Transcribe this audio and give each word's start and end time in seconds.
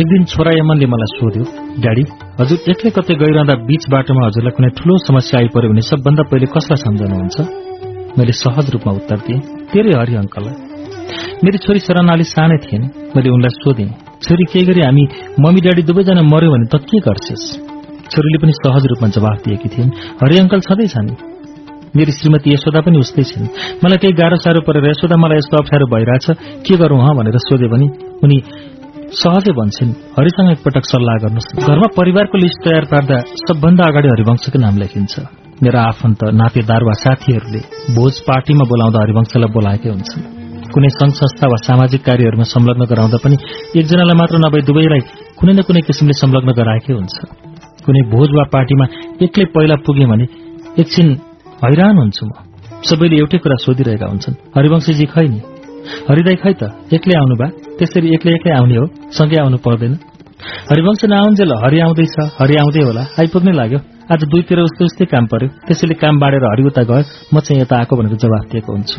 एक 0.00 0.08
दिन 0.08 0.24
छोरा 0.30 0.50
यमनले 0.52 0.86
मलाई 0.92 1.08
सोध्यो 1.10 1.44
ड्याडी 1.82 2.02
हजुर 2.38 2.70
एक्लै 2.72 2.90
कतै 2.96 3.14
गइरहँदा 3.20 3.54
बीच 3.68 3.84
बाटोमा 3.92 4.22
हजुरलाई 4.26 4.52
कुनै 4.56 4.68
ठूलो 4.78 4.94
समस्या 5.04 5.38
आइपर्यो 5.40 5.70
भने 5.72 5.82
सबभन्दा 5.90 6.22
पहिले 6.32 6.46
कसलाई 6.54 6.78
सम्झाउनुहुन्छ 6.84 7.36
मैले 8.18 8.34
सहज 8.40 8.66
रूपमा 8.74 8.92
उत्तर 9.00 9.18
दिएँ 9.26 9.40
तेरै 9.72 9.94
हरि 10.00 10.14
अङ्कललाई। 10.22 10.54
मेरी 11.44 11.58
छोरी 11.64 11.80
सरनाली 11.86 12.26
सानै 12.32 12.58
थिएन। 12.64 12.82
मैले 13.16 13.28
उनलाई 13.36 13.52
सोधेँ 13.62 13.88
छोरी 14.24 14.44
केही 14.52 14.64
गरी 14.68 14.80
हामी 14.86 15.04
मम्मी 15.44 15.60
ड्याडी 15.64 15.82
दुवैजना 15.88 16.22
मर्यो 16.32 16.50
भने 16.54 16.66
त 16.72 16.74
के 16.88 17.00
गर्छेस्? 17.06 17.46
छोरीले 18.12 18.38
पनि 18.44 18.52
सहज 18.60 18.84
रूपमा 18.92 19.08
जवाफ 19.16 19.38
दिएकी 19.48 19.68
थिइन् 19.74 19.96
हरि 20.20 20.36
अङ्कल 20.44 20.60
छँदैछन् 20.68 21.10
मेरी 21.96 22.12
श्रीमती 22.12 22.48
यशोदा 22.52 22.80
पनि 22.84 22.96
उस्तै 23.00 23.24
छिन्। 23.32 23.48
मलाई 23.80 23.98
केही 24.04 24.14
गाह्रो 24.20 24.36
साह्रो 24.44 24.60
परेर 24.68 24.84
यशोदा 24.92 25.16
मलाई 25.24 25.40
यस्तो 25.40 25.56
अप्ठ्यारो 25.56 25.86
भइरहेछ। 25.92 26.26
के 26.66 26.74
गरौँ 26.80 27.00
भनेर 27.18 27.38
सोधे 27.48 27.68
भने 27.72 27.86
उनी 28.24 28.38
सहजै 29.22 29.52
भन्छन्। 29.58 29.90
हरिसँग 30.16 30.48
एकपटक 30.50 30.84
सल्लाह 30.92 31.16
गर्नुहोस्। 31.22 31.48
घरमा 31.66 31.88
परिवारको 31.98 32.36
लिस्ट 32.38 32.58
तयार 32.64 32.84
पार्दा 32.84 33.16
सबभन्दा 33.48 33.84
अगाडि 33.84 34.08
हरिवंशको 34.08 34.58
नाम 34.58 34.74
लेखिन्छ। 34.76 35.14
मेरा 35.64 35.80
आफन्त 35.82 36.20
नातेदार 36.40 36.82
वा 36.84 36.94
साथीहरूले 37.04 37.60
भोज 37.96 38.14
पार्टीमा 38.20 38.64
बोलाउँदा 38.64 38.98
हरिवंशलाई 39.02 39.50
बोलाएकै 39.56 39.88
हुन्छन्। 39.88 40.22
कुनै 40.74 40.88
संघ 40.88 41.12
संस्था 41.12 41.46
वा 41.46 41.58
सामाजिक 41.68 42.00
कार्यहरूमा 42.04 42.46
संलग्न 42.54 42.82
गराउँदा 42.92 43.18
पनि 43.24 43.36
एकजनालाई 43.80 44.16
मात्र 44.20 44.36
नभए 44.36 44.60
दुवैलाई 44.68 45.02
कुनै 45.38 45.52
न 45.52 45.60
कुनै 45.62 45.80
किसिमले 45.80 46.12
संलग्न 46.12 46.50
गराएकै 46.52 46.92
हुन्छ। 46.92 47.16
कुनै 47.86 48.02
भोज 48.12 48.28
वा 48.36 48.44
पार्टीमा 48.52 48.84
एक्लै 49.24 49.44
पहिला 49.54 49.76
पुगे 49.86 50.06
भने 50.12 50.26
एकछिन 50.78 51.08
हैरान 51.64 51.96
हुन्छु 51.98 52.22
म। 52.26 52.30
सबैले 52.84 53.16
एउटै 53.16 53.38
कुरा 53.38 53.56
सोधिरहेका 53.64 54.06
हुन्छन्। 54.06 54.34
हरिवंशीजी 54.56 55.06
खै 55.06 55.26
नि? 55.32 55.40
हरिदाई 56.08 56.36
खै 56.42 56.52
त? 56.60 56.62
एक्लै 56.92 57.14
आउनु 57.20 57.34
बा। 57.40 57.46
त्यसरी 57.78 58.08
एक्लै 58.14 58.32
एक्लै 58.38 58.52
आउने 58.58 58.76
हो। 58.76 58.86
सँगै 59.18 59.36
आउनु 59.42 59.58
पर्दैन। 59.66 59.92
हरिवंश 60.70 61.04
नआउन्जेल 61.04 61.52
हरि 61.64 61.78
आउँदैछ। 61.80 62.16
हरि 62.40 62.54
आउँदै 62.62 62.82
होला। 62.88 63.02
आइपुग्नै 63.18 63.52
लाग्यो। 63.52 63.78
आज 64.12 64.20
दुईतिर 64.30 64.58
उस्तै 64.58 64.84
उस्तै 64.84 65.04
काम 65.04 65.24
पर्यो। 65.26 65.48
त्यसैले 65.66 65.94
काम 65.94 66.14
बाँडेर 66.18 66.44
हरि 66.50 66.62
उता 66.70 66.82
गयो। 66.82 67.02
म 67.34 67.40
चाहिँ 67.40 67.62
यता 67.62 67.74
आएको 67.78 67.96
भनेर 67.96 68.14
जवाफ 68.22 68.44
दिएको 68.52 68.70
हुन्छु। 68.72 68.98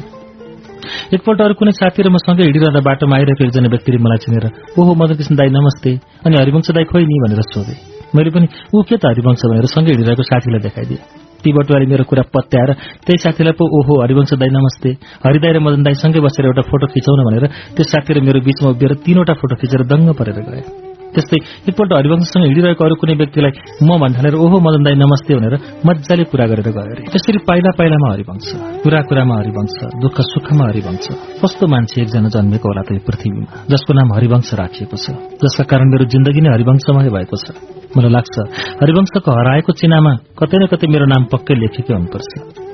एकपल्ट 1.15 1.39
अरू 1.41 1.53
कुनै 1.59 1.71
साथी 1.71 2.01
र 2.03 2.07
म 2.09 2.17
सँगै 2.23 2.43
हिँडिरहँदा 2.47 2.79
बाटोमा 2.79 3.15
आइरहेको 3.15 3.43
एकजना 3.47 3.67
व्यक्तिले 3.67 3.99
मलाई 4.03 4.19
चिनेर 4.23 4.45
ओहो 4.79 4.91
मदन 4.99 5.35
दाई 5.35 5.49
नमस्ते। 5.51 5.91
अनि 6.25 6.35
हरिवंश 6.41 6.71
दाई 6.71 6.85
खोइ 6.91 7.03
नि? 7.03 7.15
भनेर 7.23 7.41
सोधे। 7.53 7.75
मैले 8.15 8.29
पनि 8.31 8.47
ऊ 8.75 8.83
के 8.87 8.95
त 8.97 9.03
हरिवंश? 9.11 9.41
भनेर 9.51 9.65
सँगै 9.75 9.91
हिँडिरहेको 9.91 10.23
साथीलाई 10.23 10.61
देखाइदिएँ। 10.67 11.26
ती 11.47 11.55
बटुवाले 11.55 11.85
मेरो 11.87 12.03
कुरा 12.03 12.23
पत्याएर 12.35 12.69
त्यही 13.07 13.17
साथीलाई 13.23 13.55
पो 13.55 13.63
ओहो 13.71 13.93
हरिवंश 14.03 14.31
दाई 14.35 14.51
नमस्ते। 14.51 14.89
हरिदाई 15.23 15.51
र 15.55 15.59
मदन 15.63 15.81
दाई 15.87 15.95
सँगै 16.03 16.19
बसेर 16.19 16.45
एउटा 16.51 16.63
फोटो 16.67 16.91
खिचाउन 16.91 17.23
भनेर 17.23 17.45
त्यो 17.75 17.83
साथी 17.87 18.11
र 18.11 18.17
मेरो 18.27 18.43
बीचमा 18.43 18.75
उभिएर 18.75 18.93
तीनवटा 19.07 19.33
फोटो 19.39 19.55
खिचेर 19.63 19.81
दङ्ग 19.87 20.11
परेर 20.19 20.39
गए। 20.43 20.61
त्यस्तै 21.15 21.37
एकपल्ट 21.71 21.91
हरिवंशसँग 21.97 22.43
हिँडिरहेको 22.51 22.83
अरू 22.83 22.95
कुनै 22.99 23.15
व्यक्तिलाई 23.15 23.51
म 23.79 23.89
भन्ठानेर 24.03 24.35
ओहो 24.43 24.57
मदन 24.59 24.81
दाई 24.83 24.95
नमस्ते 24.99 25.31
भनेर 25.39 25.55
मजाले 25.87 26.23
कुरा 26.31 26.45
गरेर 26.51 26.67
गयो 26.67 26.83
अरे। 26.83 27.03
त्यसरी 27.15 27.39
पाइला 27.47 27.71
पाइलामा 27.79 28.07
हरिवंश 28.13 28.47
कुरा 28.83 28.99
कुरामा 29.07 29.35
हरिवंश 29.41 29.77
दुःख 30.03 30.17
सुखमा 30.33 30.65
हरिवंश 30.71 31.05
कस्तो 31.41 31.63
मान्छे 31.73 31.97
एकजना 32.03 32.29
जन्मेको 32.35 32.67
होला 32.67 32.83
त 32.83 32.89
यो 32.91 33.01
पृथ्वीमा 33.07 33.47
जसको 33.71 33.91
नाम 33.95 34.13
हरिवंश 34.19 34.49
राखिएको 34.61 34.97
छ 34.99 35.15
जसका 35.41 35.63
कारण 35.71 35.87
मेरो 35.95 36.11
जिन्दगी 36.11 36.41
नै 36.43 36.49
हरिवंशमय 36.55 37.09
भएको 37.15 37.37
छ। 37.39 37.76
मलाई 37.95 38.11
लाग्छ 38.11 38.35
हरिवंशको 38.81 39.29
हराएको 39.31 39.71
चिनामा 39.79 40.13
कतै 40.39 40.57
न 40.59 40.63
कतै 40.71 40.87
मेरो 40.91 41.05
नाम 41.07 41.23
पक्कै 41.31 41.55
लेखेकै 41.55 41.93
हुनुपर्छ। 41.93 42.31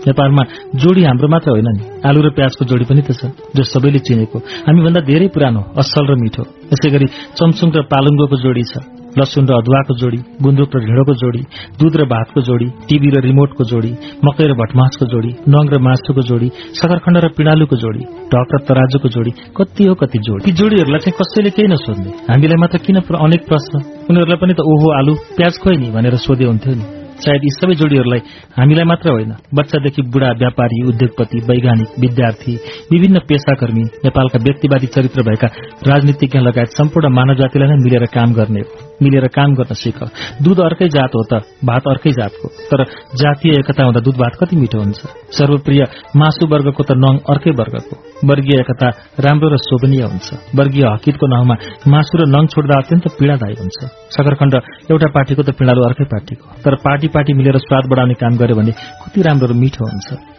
नेपालमा 0.07 0.43
जोडी 0.75 1.01
हाम्रो 1.03 1.27
मात्र 1.27 1.49
होइन 1.53 1.69
नि 1.77 1.83
आलु 2.07 2.19
र 2.25 2.29
प्याजको 2.37 2.63
जोडी 2.65 2.85
पनि 2.89 3.01
त 3.07 3.11
छ 3.19 3.21
जो 3.55 3.63
सबैले 3.63 3.99
चिनेको। 4.07 4.37
हामीभन्दा 4.67 5.01
धेरै 5.09 5.27
पुरानो 5.35 5.61
असल 5.77 6.03
र 6.09 6.13
मिठो। 6.17 6.43
यसै 6.71 6.89
गरी 6.93 7.07
चम्सुङ 7.37 7.67
र 7.77 7.79
पालुङ्गोको 7.91 8.35
जोडी 8.43 8.63
छ। 8.71 9.02
लसुन 9.17 9.43
र 9.47 9.53
अदुवाको 9.53 9.93
जोडी 9.97 10.19
गुन्द्रुक 10.41 10.75
र 10.75 10.79
ढिँडोको 10.85 11.13
जोडी 11.13 11.41
दूध 11.79 11.95
र 11.95 12.05
भातको 12.05 12.41
जोडी 12.41 12.67
टिभी 12.87 13.09
र 13.09 13.21
रिमोटको 13.27 13.63
जोडी 13.63 13.91
मकै 14.25 14.45
र 14.49 14.53
भटमासको 14.53 15.05
जोडी 15.05 15.31
नङ 15.47 15.63
र 15.73 15.77
मासुको 15.87 16.21
जोडी 16.29 16.47
सकरखण्ड 16.79 17.17
र 17.25 17.27
पिँडालुको 17.37 17.75
जोडी 17.75 18.03
ढक 18.33 18.49
र 18.55 18.61
तराजुको 18.67 19.09
जोडी 19.09 19.31
कति 19.57 19.83
हो 19.87 19.93
कति 19.95 20.19
जोडी। 20.27 20.41
ती 20.45 20.51
जोडीहरूलाई 20.51 20.99
चाहिँ 20.99 21.17
कसैले 21.19 21.49
केही 21.49 21.67
नसोध्ने। 21.67 22.11
हामीलाई 22.31 22.57
मात्र 22.57 22.77
किन 22.85 22.97
अनेक 23.25 23.41
प्रश्न। 23.45 23.73
उनीहरूलाई 24.09 24.37
पनि 24.37 24.53
त 24.53 24.61
ओहो 24.61 24.87
आलु 24.99 25.13
प्याज 25.37 25.53
खोइ 25.63 25.77
नि 25.77 25.87
भनेर 25.91 26.15
सोधे 26.25 26.45
हुन्थ्यो 26.45 26.75
नि। 26.75 26.85
सायद 27.13 27.43
यी 27.43 27.49
सबै 27.55 27.75
जोडीहरूलाई 27.79 28.21
हामीलाई 28.57 28.85
मात्र 28.85 29.09
होइन 29.09 29.31
बच्चादेखि 29.55 30.01
बुढा 30.13 30.29
व्यापारी 30.41 30.77
उद्योगपति 30.89 31.37
वैज्ञानिक 31.49 31.89
विद्यार्थी 31.99 32.53
विभिन्न 32.91 33.19
पेसाकर्मी 33.29 33.83
नेपालका 34.05 34.39
व्यक्तिवादी 34.43 34.87
चरित्र 34.87 35.23
भएका 35.23 35.47
राजनीतिज्ञ 35.87 36.39
लगायत 36.39 36.75
सम्पूर्ण 36.79 37.13
मानव 37.13 37.35
जातिलाई 37.35 37.69
नै 37.69 37.77
मिलेर 37.83 38.05
काम 38.17 38.33
गर्ने 38.33 38.63
मिलेर 39.03 39.27
काम 39.27 39.53
गर्न 39.53 39.73
सिक। 39.73 39.99
दूध 40.43 40.59
अर्कै 40.59 40.87
जात 40.95 41.11
हो 41.15 41.23
त 41.31 41.33
भात 41.65 41.83
अर्कै 41.87 42.11
जातको। 42.19 42.47
तर 42.71 42.83
जातीय 43.21 43.51
एकता 43.59 43.83
हुँदा 43.83 43.99
दूध 43.99 44.17
भात 44.17 44.33
कति 44.39 44.55
मिठो 44.55 44.79
हुन्छ? 44.79 45.01
सर्वप्रिय 45.37 45.81
मासु 46.15 46.47
वर्गको 46.47 46.83
त 46.83 46.91
नङ 46.97 47.15
अर्कै 47.29 47.51
वर्गको। 47.59 47.95
वर्गीय 48.27 48.59
एकता 48.59 48.87
राम्रो 49.19 49.47
र 49.49 49.55
शोभनीय 49.57 50.03
हुन्छ। 50.03 50.27
वर्गीय 50.55 50.85
हकितको 50.93 51.25
नाउँमा 51.27 51.55
मासु 51.87 52.13
र 52.17 52.27
नङ 52.27 52.43
छोड्दा 52.47 52.75
अत्यन्त 52.81 53.05
पीड़ादायी 53.19 53.55
हुन्छ। 53.59 53.77
सकरखण्ड 54.15 54.53
एउटा 54.91 55.07
पार्टीको 55.15 55.41
त 55.43 55.49
पीड़ालु 55.59 55.81
अर्कै 55.83 56.05
पार्टीको। 56.13 56.45
तर 56.63 56.75
पार्टी 56.85 57.07
पार्टी 57.07 57.33
मिलेर 57.33 57.57
स्वाद 57.59 57.83
बढाउने 57.91 58.15
काम 58.15 58.33
गर्यो 58.37 58.55
भने 58.55 58.71
कति 59.03 59.19
राम्रो 59.21 59.47
र 59.47 59.53
मिठो 59.53 59.83
हुन्छ। 59.85 60.32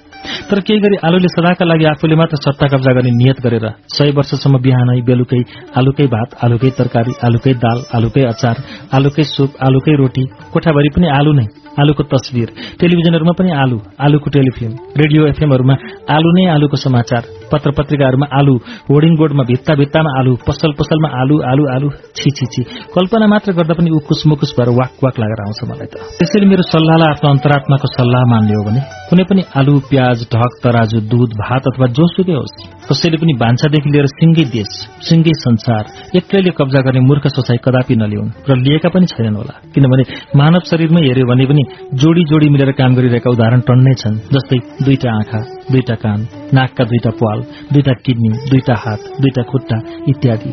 तर 0.50 0.60
केही 0.60 0.80
गरी 0.80 0.96
आलुले 1.06 1.28
सदाका 1.28 1.64
लागि 1.64 1.84
आफूले 1.84 2.14
मात्र 2.14 2.36
सत्ता 2.36 2.66
कब्जा 2.66 2.92
गर्ने 2.92 3.10
नियत 3.16 3.40
गरेर 3.44 3.66
सय 3.96 4.10
वर्षसम्म 4.10 4.62
बिहानै 4.66 5.00
बेलुकै 5.02 5.42
आलुकै 5.76 6.06
भात 6.14 6.38
आलुकै 6.44 6.70
तरकारी 6.78 7.18
आलुकै 7.22 7.54
दाल 7.64 7.84
आलुकै 7.92 8.24
अचार 8.28 8.64
आलुकै 8.92 9.28
सुप 9.34 9.60
आलुकै 9.60 9.94
रोटी 9.96 10.24
कोठाभरि 10.52 10.90
पनि 10.96 11.08
आलु 11.18 11.32
नै। 11.32 11.46
आलुको 11.80 12.02
तस्विर। 12.12 12.48
टेलिभिजनहरूमा 12.80 13.34
पनि 13.38 13.50
आलु 13.62 13.78
आलुको 14.00 14.28
टेलिफिल्म। 14.30 14.74
रेडियो 14.96 15.26
एफएमहरूमा 15.26 15.74
आलु 16.16 16.28
नै 16.36 16.44
आलुको 16.54 16.76
समाचार। 16.76 17.22
पत्र 17.52 17.70
पत्रिकाहरूमा 17.78 18.26
आलु 18.38 18.54
होर्डिङ 18.88 19.12
बोर्डमा 19.16 19.44
भित्ता 19.50 19.74
भित्तामा 19.74 20.10
आलु 20.18 20.32
पसल 20.46 20.72
पसलमा 20.78 21.08
आलु 21.20 21.34
आलु 21.50 21.64
आलु 21.74 21.88
छि 22.18 22.30
छि 22.36 22.46
छि। 22.52 22.62
कल्पना 22.94 23.26
मात्र 23.26 23.52
गर्दा 23.52 23.74
पनि 23.74 23.90
उकुस 23.98 24.22
मुकुस 24.26 24.54
भएर 24.58 24.68
वाक 24.78 24.92
वाक 25.04 25.16
लागेर 25.22 25.40
आउँछ 25.44 25.60
मलाई 25.70 25.88
त। 25.92 25.94
त्यसैले 26.18 26.46
मेरो 26.46 26.62
सल्लाहलाई 26.72 27.10
आफ्नो 27.14 27.30
अन्तरात्माको 27.30 27.88
सल्लाह 27.96 28.22
मान्ने 28.32 28.54
हो 28.54 28.62
भने 28.66 28.80
कुनै 29.10 29.24
पनि 29.30 29.42
आलु 29.54 29.74
प्याज 29.90 30.18
ढक 30.34 30.52
तराजु 30.64 30.98
दूध 31.10 31.30
भात 31.42 31.62
अथवा 31.70 31.86
जोसुकै 31.98 32.36
होस् 32.40 32.56
कसैले 32.88 33.16
पनि 33.16 33.32
भान्सादेखि 33.42 33.90
लिएर 33.90 34.06
सिंगै 34.14 34.44
देश 34.56 34.70
सिंगै 35.08 35.34
संसार 35.40 35.84
एक्लैले 36.18 36.50
कब्जा 36.58 36.80
गर्ने 36.86 37.00
मूर्ख 37.08 37.24
सोचाइ 37.36 37.58
कदापि 37.64 37.94
नलिउन् 37.96 38.30
र 38.48 38.56
लिएका 38.64 38.88
पनि 38.94 39.06
छैनन् 39.12 39.36
होला। 39.40 39.54
किनभने 39.74 40.04
मानव 40.36 40.62
शरीरमै 40.70 41.02
हेऱ्यो 41.08 41.26
भने 41.30 41.44
पनि 41.50 41.63
जोडी 42.02 42.22
जोडी 42.30 42.48
मिलेर 42.50 42.70
काम 42.70 42.94
गरिरहेका 42.94 43.30
उदाहरण 43.30 43.60
टन्नै 43.68 43.94
छन् 44.02 44.16
जस्तै 44.34 44.58
दुईटा 44.84 45.10
आँखा 45.18 45.40
दुईटा 45.72 45.94
कान 45.94 46.20
नाकका 46.54 46.84
दुईटा 46.84 47.10
पाल 47.20 47.38
दुईटा 47.72 47.92
किडनी 48.04 48.30
दुईटा 48.50 48.74
हात 48.84 49.00
दुईटा 49.22 49.42
खुट्टा 49.50 49.78
इत्यादि। 50.08 50.52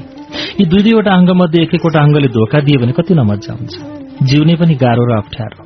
यी 0.59 0.65
दुई 0.65 0.81
दुईवटा 0.83 1.11
अङ्ग 1.13 1.29
मध्ये 1.41 1.63
एक 1.63 1.73
एकवटा 1.75 1.99
अङ्गले 2.01 2.27
धोका 2.37 2.59
दियो 2.59 2.79
भने 2.81 2.93
कति 2.97 3.13
नमजा 3.13 3.53
हुन्छ। 3.53 3.73
जिउने 4.29 4.55
पनि 4.55 4.75
गाह्रो 4.75 5.03
र 5.05 5.17
अप्ठ्यारो। 5.17 5.60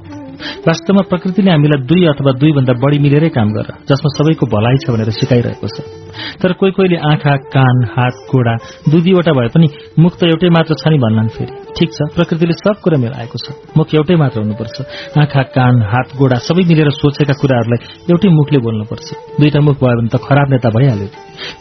वास्तवमा 0.68 1.02
प्रकृतिले 1.12 1.52
हामीलाई 1.52 1.80
दुई 1.90 2.04
अथवा 2.14 2.32
दुईभन्दा 2.42 2.74
बढ़ी 2.84 2.98
मिलेरै 3.06 3.30
काम 3.38 3.50
गर 3.58 3.68
जसमा 3.90 4.10
सबैको 4.18 4.46
भलाइ 4.54 4.78
छ 4.84 4.86
भनेर 4.94 5.10
सिकाइरहेको 5.20 5.68
छ। 5.68 5.78
तर 6.42 6.52
कोही 6.60 6.72
कोहीले 6.78 6.98
आँखा 7.12 7.36
कान 7.56 7.78
हात 7.94 8.16
गोडा 8.32 8.54
दुई 8.92 9.02
दुईवटा 9.06 9.32
भए 9.38 9.50
पनि 9.56 9.68
मुख 10.00 10.14
त 10.20 10.24
एउटै 10.32 10.50
मात्र 10.58 10.74
छ 10.82 10.84
नि 10.92 10.98
भन्लान् 11.04 11.30
फेरि। 11.36 11.54
ठिक 11.76 11.90
छ 11.92 12.00
प्रकृतिले 12.16 12.56
सब 12.56 12.80
कुरा 12.84 12.98
मिलाएको 13.04 13.38
छ। 13.44 13.46
मुख 13.78 13.88
एउटै 13.96 14.16
मात्र 14.16 14.40
हुनुपर्छ। 14.44 14.78
आँखा 15.20 15.42
कान 15.56 15.76
हात 15.92 16.08
गोडा 16.20 16.38
सबै 16.48 16.64
मिलेर 16.72 16.90
सोचेका 17.02 17.34
कुराहरूलाई 17.42 17.80
एउटै 18.12 18.30
मुखले 18.32 18.60
बोल्नुपर्छ। 18.66 19.08
दुईटा 19.40 19.60
मुख 19.68 19.76
भयो 19.84 19.96
भने 20.00 20.10
त 20.14 20.16
खराब 20.24 20.48
नेता 20.56 20.70
भइहाल्यो। 20.72 21.10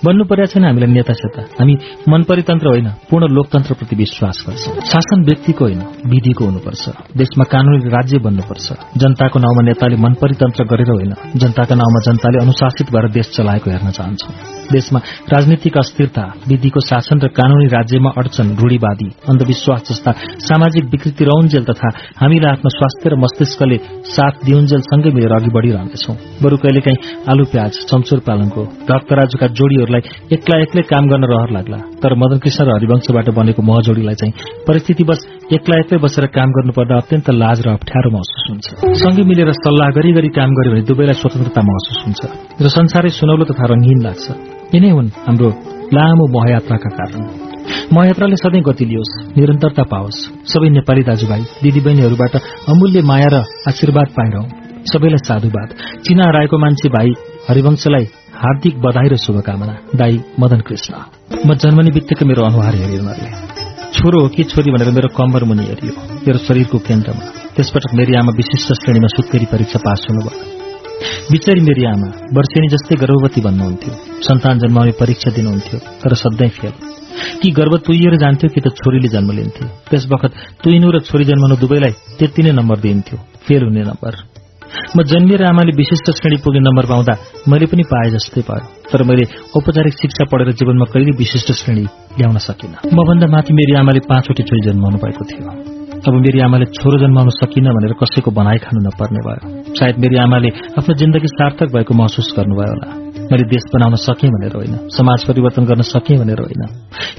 बन्नु 0.05 0.25
पर्या 0.31 0.47
छैन 0.53 0.65
हामीलाई 0.65 0.91
नेता 0.97 1.15
सेता 1.19 1.43
हामी 1.59 1.75
मन 2.09 2.23
परितन्त्र 2.31 2.67
होइन 2.69 2.89
पूर्ण 3.11 3.25
लोकतन्त्रप्रति 3.37 3.95
विश्वास 3.97 4.37
गर्छौं। 4.47 4.75
शासन 4.87 5.19
व्यक्तिको 5.29 5.63
होइन 5.65 5.81
विधिको 6.07 6.43
हुनुपर्छ। 6.45 6.85
देशमा 7.19 7.45
कानूनी 7.51 7.91
राज्य 7.91 8.19
बन्नुपर्छ। 8.23 8.64
जनताको 8.73 9.39
नाउँमा 9.39 9.63
नेताले 9.63 9.97
मन 9.97 10.15
परितन्त्र 10.15 10.65
गरेर 10.65 10.91
होइन। 10.91 11.15
जनताका 11.37 11.75
नाउँमा 11.75 12.01
जनताले 12.01 12.39
अनुशासित 12.43 12.87
भएर 12.91 13.11
देश 13.11 13.27
चलाएको 13.37 13.71
हेर्न 13.71 13.91
चाहन्छौं। 13.91 14.64
देशमा 14.73 15.01
राजनीतिक 15.33 15.77
अस्थिरता 15.79 16.25
विधिको 16.49 16.81
शासन 16.81 17.19
र 17.25 17.29
कानूनी 17.39 17.67
राज्यमा 17.75 18.11
अडचन 18.19 18.49
रूढ़ीवादी 18.61 19.09
अन्धविश्वास 19.31 19.81
जस्ता 19.89 20.13
सामाजिक 20.49 20.85
विकृति 20.93 21.25
रहन्जेल 21.25 21.65
तथा 21.71 21.89
हामीलाई 22.21 22.51
आफ्नो 22.53 22.71
स्वास्थ्य 22.79 23.11
र 23.11 23.17
मस्तिष्कले 23.25 23.79
साथ 24.15 24.45
दिउन्जेल 24.47 24.83
सँगै 24.91 25.11
मिलेर 25.17 25.33
अघि 25.39 25.51
बढ़िरहनेछौं। 25.57 26.15
बरू 26.43 26.57
कहिलेकाहीँ 26.65 26.99
आलु 27.33 27.45
प्याज 27.53 27.73
चम्चुर 27.91 28.19
पालनको 28.29 28.63
रक्तराजुका 28.91 29.47
जोड़ीहरूलाई 29.59 30.03
एक्ला 30.37 30.57
एक्लै 30.65 30.83
काम 30.93 31.05
गर्न 31.13 31.25
रहर 31.33 31.51
लाग्ला। 31.57 31.79
तर 32.03 32.15
मदन 32.23 32.39
कृष्ण 32.45 32.65
र 32.65 32.71
हरिवंशबाट 32.77 33.29
बनेको 33.39 33.63
महजोडीलाई 33.71 34.17
चाहिँ 34.21 34.35
परिस्थितिवश 34.69 35.21
एक्ला 35.57 35.77
एक्लै 35.83 35.99
बसेर 36.05 36.27
काम 36.37 36.49
गर्नुपर्दा 36.57 36.95
अत्यन्त 37.03 37.31
लाज 37.43 37.59
र 37.67 37.69
अप्ठ्यारो 37.79 38.11
महसुस 38.17 38.45
हुन्छ। 38.51 38.67
सँगै 39.03 39.25
मिलेर 39.31 39.53
सल्लाह 39.65 39.89
गरी 39.97 40.13
गरी 40.19 40.29
काम 40.39 40.51
गर्यो 40.59 40.73
भने 40.73 40.83
दुवैलाई 40.89 41.17
स्वतन्त्रता 41.23 41.63
महसुस 41.71 41.99
हुन्छ। 42.05 42.21
र 42.65 42.67
संसारै 42.79 43.11
सुनौलो 43.21 43.45
तथा 43.51 43.65
रंगीन 43.73 43.99
लाग्छ। 44.07 44.25
यिनै 44.75 44.91
हुन् 44.91 45.09
हाम्रो 45.27 45.49
लामो 45.95 46.25
महयात्राका 46.35 46.91
कारण। 46.99 47.23
म 47.95 47.97
यात्राले 48.05 48.37
सधैँ 48.37 48.63
गति 48.63 48.85
लियोस् 48.85 49.13
निरन्तरता 49.39 49.83
पाओस्। 49.87 50.19
सबै 50.51 50.69
नेपाली 50.69 51.03
दाजुभाइ 51.09 51.43
दिदीबहिनीहरूबाट 51.63 52.35
अमूल्य 52.69 53.03
माया 53.11 53.29
र 53.35 53.37
आशीर्वाद 53.71 54.09
पाइरहँ। 54.19 54.47
सबैलाई 54.91 55.23
साधुवाद। 55.29 55.69
चिना 56.05 56.25
हराएको 56.29 56.57
मान्छे 56.59 56.89
भाइ 56.89 57.09
हरिवंशलाई 57.49 58.05
हार्दिक 58.35 58.75
बधाई 58.83 59.09
र 59.09 59.17
शुभकामना। 59.17 59.75
दाई 59.95 60.15
मदन 60.41 60.61
कृष्ण। 60.67 60.93
म 61.47 61.55
जन्मने 61.55 61.91
बित्तिकै 61.91 62.27
मेरो 62.27 62.43
अनुहार 62.43 62.75
हेरेर 62.75 63.03
नले 63.07 63.31
छोरो 63.95 64.19
हो 64.23 64.29
कि 64.29 64.43
छोरी 64.51 64.71
भनेर 64.75 64.91
मेरो 64.91 65.09
कम्बर 65.09 65.45
मुनि 65.45 65.65
हेरियो। 65.71 65.95
मेरो 66.27 66.39
शरीरको 66.47 66.79
केन्द्रमा। 66.79 67.23
त्यसपटक 67.55 67.95
मेरी 67.95 68.13
आमा 68.19 68.33
विशिष्ट 68.37 68.69
श्रेणीमा 68.81 69.07
सुत्केरी 69.07 69.47
परीक्षा 69.53 69.79
पास 69.87 70.01
हुनुभयो। 70.11 70.35
बिचारी 71.31 71.61
मेरी 71.61 71.85
आमा 71.85 72.09
वर्षेनी 72.37 72.69
जस्तै 72.69 72.97
गर्भवती 72.97 73.41
भन्नुहुन्थ्यो 73.41 74.14
सन्तान 74.27 74.59
जन्माउने 74.59 74.93
परीक्षा 75.01 75.31
दिनुहुन्थ्यो 75.31 75.79
तर 76.03 76.15
सधैँ 76.15 76.49
फेल। 76.49 76.73
कि 77.43 77.51
गर्भ 77.51 77.75
तुइएर 77.87 78.15
जान्थ्यो 78.17 78.49
कि 78.55 78.61
त 78.61 78.67
छोरीले 78.75 79.09
जन्म 79.09 79.31
लिन्थ्यो। 79.31 79.67
त्यस 79.91 80.07
बखत 80.11 80.33
तुइनु 80.65 80.91
र 80.91 81.01
छोरी 81.01 81.25
जन्माउनु 81.25 81.57
दुवैलाई 81.57 81.93
त्यति 82.19 82.43
नै 82.43 82.53
नम्बर 82.53 82.79
दिइन्थ्यो। 82.79 83.19
फेल 83.47 83.63
हुने 83.63 83.83
नम्बर। 83.83 84.15
म 84.97 85.03
जन्मिएर 85.03 85.45
आमाले 85.45 85.73
विशिष्ट 85.77 86.11
श्रेणी 86.11 86.37
पुग्ने 86.37 86.61
नम्बर 86.61 86.87
पाउँदा 86.87 87.15
मैले 87.49 87.67
पनि 87.67 87.83
पाए 87.83 88.11
जस्तै 88.11 88.43
पायो। 88.43 88.67
तर 88.93 89.03
मैले 89.03 89.25
औपचारिक 89.57 89.95
शिक्षा 89.95 90.25
पढेर 90.25 90.53
जीवनमा 90.53 90.85
कहिले 90.85 91.17
विशिष्ट 91.17 91.53
श्रेणी 91.53 91.85
ल्याउन 92.19 92.39
सकिनँ। 92.39 92.91
मभन्दा 92.95 93.27
माथि 93.27 93.55
मेरी 93.55 93.79
आमाले 93.79 94.01
पाँचवटी 94.01 94.43
छोरी 94.43 94.63
जन्माउनु 94.71 94.99
भएको 94.99 95.25
थियो। 95.31 95.49
अब 96.09 96.15
मेरी 96.15 96.41
आमाले 96.41 96.65
छोरो 96.65 96.99
जन्माउन 96.99 97.29
सकिन 97.29 97.65
भनेर 97.65 97.93
कसैको 98.03 98.31
बनाइ 98.31 98.59
खानु 98.59 98.81
नपर्ने 98.89 99.21
भयो। 99.27 99.75
सायद 99.75 99.99
मेरी 99.99 100.17
आमाले 100.17 100.49
आफ्नो 100.79 100.95
जिन्दगी 100.95 101.27
सार्थक 101.27 101.69
भएको 101.77 101.95
महसुस 101.95 102.35
गर्नुभयो 102.37 102.71
होला। 102.75 103.04
मैले 103.31 103.45
देश 103.49 103.65
बनाउन 103.75 103.95
सकेँ 104.05 104.31
भनेर 104.31 104.55
होइन 104.57 104.75
समाज 104.91 105.25
परिवर्तन 105.29 105.65
गर्न 105.65 105.83
सकेँ 105.89 106.19
भनेर 106.19 106.41
होइन 106.41 106.63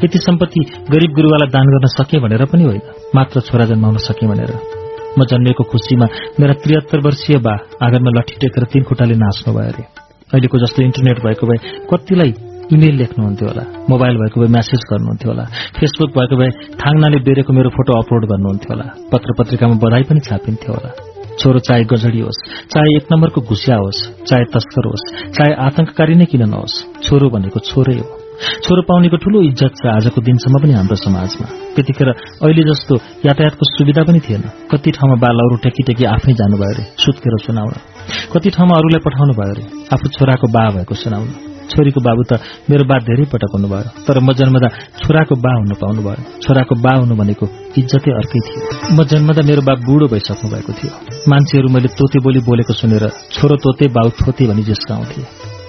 यति 0.03 0.19
सम्पत्ति 0.19 0.61
गरिब 0.91 1.11
गुरुवालाई 1.11 1.49
दान 1.49 1.67
गर्न 1.73 1.87
सकेँ 1.93 2.21
भनेर 2.21 2.45
पनि 2.45 2.63
होइन 2.63 2.81
मात्र 3.15 3.41
छोरा 3.41 3.65
जन्माउन 3.65 3.97
सकेँ 4.07 4.29
भनेर। 4.29 4.51
म 5.17 5.23
जन्मेको 5.23 5.63
खुसीमा 5.71 6.05
मेरा 6.39 6.53
त्रिहत्तर 6.63 6.99
वर्षीय 6.99 7.37
बा 7.37 7.53
आँगनमा 7.85 8.11
लठी 8.17 8.35
टेकेर 8.41 8.63
तीन 8.73 8.83
खुट्टाले 8.83 9.15
नाच्नु 9.15 9.53
भयो 9.53 9.69
अरे। 9.71 9.83
अहिलेको 10.33 10.57
जस्तो 10.57 10.83
इन्टरनेट 10.83 11.23
भएको 11.25 11.47
भए 11.47 11.57
कतिलाई 11.91 12.31
इमेल 12.75 12.95
लेख्नुहुन्थ्यो 12.97 13.47
होला 13.49 13.63
मोबाइल 13.89 14.17
भएको 14.17 14.41
भए 14.41 14.51
म्यासेज 14.57 14.85
गर्नुहुन्थ्यो 14.91 15.31
होला 15.31 15.45
फेसबुक 15.79 16.09
भएको 16.17 16.35
भए 16.41 16.49
थाङ्नाले 16.83 17.23
बेरेको 17.27 17.53
मेरो 17.53 17.69
फोटो 17.77 17.99
अपलोड 18.01 18.29
गर्नुहुन्थ्यो 18.31 18.73
होला 18.75 18.87
पत्र 19.13 19.39
पत्रिकामा 19.39 19.75
बधाई 19.83 20.03
पनि 20.09 20.19
छापिन्थ्यो 20.29 20.73
होला। 20.73 21.04
छोरो 21.39 21.59
चाहे 21.67 21.83
गजडी 21.91 22.21
होस् 22.25 22.43
चाहे 22.73 22.95
एक 22.97 23.05
नम्बरको 23.11 23.41
घुसिया 23.41 23.77
होस् 23.77 24.01
चाहे 24.27 24.43
तस्कर 24.53 24.85
होस् 24.91 25.05
चाहे 25.35 25.51
आतंककारी 25.67 26.15
नै 26.15 26.25
किन 26.31 26.43
नहोस् 26.49 26.75
छोरो 27.05 27.29
भनेको 27.29 27.59
छोरै 27.71 27.97
हो। 27.99 28.07
छोरो 28.35 28.81
पाउनेको 28.83 29.17
ठूलो 29.23 29.41
इज्जत 29.47 29.73
छ 29.79 29.87
आजको 29.95 30.19
दिनसम्म 30.21 30.59
पनि 30.63 30.73
हाम्रो 30.75 30.95
समाजमा। 30.99 31.47
त्यतिखेर 31.75 32.09
अहिले 32.43 32.63
जस्तो 32.67 32.93
यातायातको 33.27 33.63
सुविधा 33.71 34.03
पनि 34.03 34.19
थिएन। 34.19 34.43
कति 34.71 34.91
ठाउँमा 34.91 35.15
बालहरू 35.23 35.55
टेकी 35.63 35.83
टेकी 35.87 36.03
आफै 36.15 36.33
जानुभयो 36.35 36.71
अरे 36.75 36.83
सुत्केर 36.99 37.35
सुनाउन। 37.47 37.75
कति 38.35 38.49
ठाउँमा 38.55 38.75
अरूलाई 38.75 39.01
पठाउनु 39.07 39.33
भयो 39.39 39.51
अरे 39.55 39.63
आफू 39.95 40.05
छोराको 40.19 40.47
बा 40.51 40.63
भएको 40.75 40.95
सुनाउन। 41.03 41.54
छोरीको 41.71 41.99
बाबु 42.07 42.23
त 42.29 42.31
मेरो 42.69 42.83
बा 42.89 42.95
धेरै 43.07 43.25
पटक 43.33 43.51
हुनुभयो 43.55 44.05
तर 44.05 44.17
म 44.19 44.33
जन्मदा 44.39 44.67
छोराको 45.01 45.35
बा 45.43 45.51
हुन 45.59 45.71
पाउनुभयो। 45.81 46.41
छोराको 46.43 46.73
बा 46.85 46.91
हुनु 46.99 47.15
भनेको 47.15 47.45
इज्जतै 47.79 48.11
अर्कै 48.19 48.39
थियो। 48.45 48.59
म 48.95 48.97
जन्मदा 49.11 49.41
मेरो 49.49 49.61
बा 49.67 49.73
बुढो 49.87 50.05
भइसक्नु 50.13 50.47
भएको 50.53 50.71
थियो। 50.79 50.93
मान्छेहरू 51.31 51.67
मैले 51.75 51.89
तोते 51.97 52.19
बोली 52.25 52.39
बोलेको 52.47 52.73
सुनेर 52.73 53.03
छोरो 53.35 53.55
तोते 53.63 53.85
बाउ 53.97 54.09
थोते 54.19 54.43
भनी 54.49 54.63
जिस्काउँथे। 54.69 55.21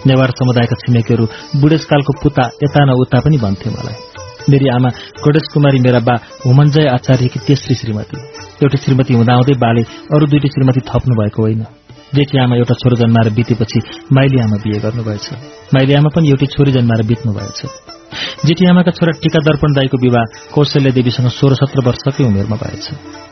नेवार 0.07 0.31
समुदायका 0.39 0.77
छिमेकीहरू 0.83 1.25
बुढेसकालको 1.61 2.13
पुता 2.23 2.45
यता 2.63 2.81
न 2.85 2.91
उता 3.03 3.19
पनि 3.25 3.37
भन्थे 3.43 3.71
मलाई। 3.71 3.97
मेरी 4.51 4.67
आमा 4.69 4.89
गणेश 5.25 5.47
कुमारी 5.55 5.79
मेरा 5.83 6.01
बा 6.07 6.15
हुमन्जय 6.47 6.87
आचार्यकी 6.87 7.39
तेस्री 7.47 7.75
श्रीमती। 7.75 8.17
एउटी 8.63 8.77
श्रीमती 8.79 9.13
हुँदाहुँदै 9.15 9.55
बाले 9.59 9.83
अरू 10.15 10.25
दुईटी 10.31 10.49
श्रीमती 10.49 10.81
थप्नु 10.87 11.15
भएको 11.19 11.43
होइन। 11.43 11.65
जेठी 12.15 12.39
आमा 12.39 12.57
एउटा 12.57 12.75
छोरो 12.75 12.97
जन्माएर 12.97 13.33
बितेपछि 13.35 13.81
माइली 14.13 14.39
आमा 14.43 14.57
बिहे 14.57 14.79
गर्नुभएछ। 14.81 15.27
माइली 15.75 15.95
आमा 15.95 16.09
पनि 16.09 16.29
एउटी 16.29 16.47
छोरी 16.47 16.73
जन्माएर 16.73 17.07
बित्नु 17.07 17.33
भएछ 18.13 18.47
जेठी 18.47 18.67
आमाका 18.71 18.91
छोरा 18.91 19.13
टीका 19.23 19.41
दर्पण 19.41 19.73
दाईको 19.73 19.97
विवाह 19.99 20.25
कौशल्य 20.55 20.91
देवीसँग 20.93 21.29
सोह्र 21.29 21.55
सत्र 21.55 21.79
वर्षकै 21.87 22.25
उमेरमा 22.25 22.57
भएछ। 22.57 22.87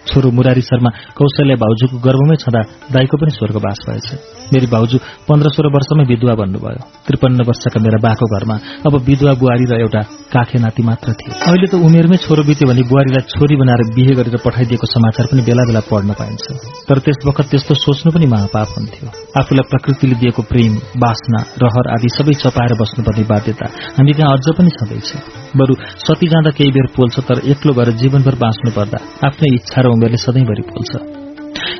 छोरो 0.05 0.31
मुरारी 0.31 0.61
शर्मा 0.61 0.91
कौशल्य 1.17 1.55
भाउजूको 1.57 1.97
गर्भमै 1.99 2.37
छँदा 2.37 2.61
दाईको 2.93 3.17
पनि 3.17 3.31
स्वर्गवास 3.31 3.79
भएछ। 3.89 4.09
मेरी 4.53 4.67
भाउजू 4.67 4.99
पन्ध्र 5.29 5.49
सोह्र 5.57 5.69
वर्षमै 5.73 6.05
विधुवा 6.05 6.35
बन्नुभयो। 6.35 6.83
त्रिपन्न 7.07 7.41
वर्षका 7.49 7.81
मेरा 7.81 7.99
बाको 8.05 8.27
घरमा 8.37 8.57
अब 8.87 8.95
विधुवा 9.09 9.33
बुहारी 9.41 9.65
र 9.65 9.81
एउटा 9.81 10.03
काखे 10.35 10.59
नाति 10.59 10.83
मात्र 10.83 11.13
थिए। 11.17 11.33
अहिले 11.49 11.67
त 11.73 11.75
उमेरमै 11.81 12.17
छोरो 12.21 12.43
बित्यो 12.45 12.69
भने 12.69 12.83
बुहारीलाई 12.85 13.25
छोरी 13.33 13.57
बनाएर 13.57 13.83
बिहे 13.97 14.13
गरेर 14.19 14.37
पठाइदिएको 14.45 14.87
समाचार 14.87 15.25
पनि 15.33 15.43
बेला 15.49 15.63
बेला 15.65 15.81
पढ्न 15.89 16.13
पाइन्छ। 16.21 16.45
तर 16.89 16.99
त्यस 17.01 17.19
वखत 17.25 17.47
त्यस्तो 17.51 17.75
सोच्नु 17.75 18.13
पनि 18.13 18.27
महापाप 18.29 18.69
हुन्थ्यो। 18.77 19.09
आफूलाई 19.41 19.65
प्रकृतिले 19.73 20.15
दिएको 20.21 20.43
प्रेम 20.53 20.73
बासना 21.01 21.41
रहर 21.65 21.85
आदि 21.97 22.09
सबै 22.17 22.35
चपाएर 22.45 22.73
बस्नुपर्ने 22.77 23.25
बाध्यता 23.25 23.67
हामी 23.97 24.13
कहाँ 24.13 24.37
अझ 24.37 24.47
पनि 24.59 24.64
छँदैछ। 24.71 25.11
बरु 25.57 25.75
सती 26.05 26.27
जाँदा 26.27 26.51
केही 26.51 26.71
बेर 26.71 26.87
पोल्छ 26.97 27.17
तर 27.29 27.39
एक्लो 27.49 27.73
भएर 27.73 27.91
जीवनभर 28.01 28.35
बाँच्नु 28.35 28.71
पर्दा 28.71 28.99
आफ्नै 29.27 29.49
इच्छा 29.55 29.81
र 29.83 29.87
उमेरले 29.87 30.17
सधैँभरि 30.17 30.63
पोल्छ। 30.63 30.93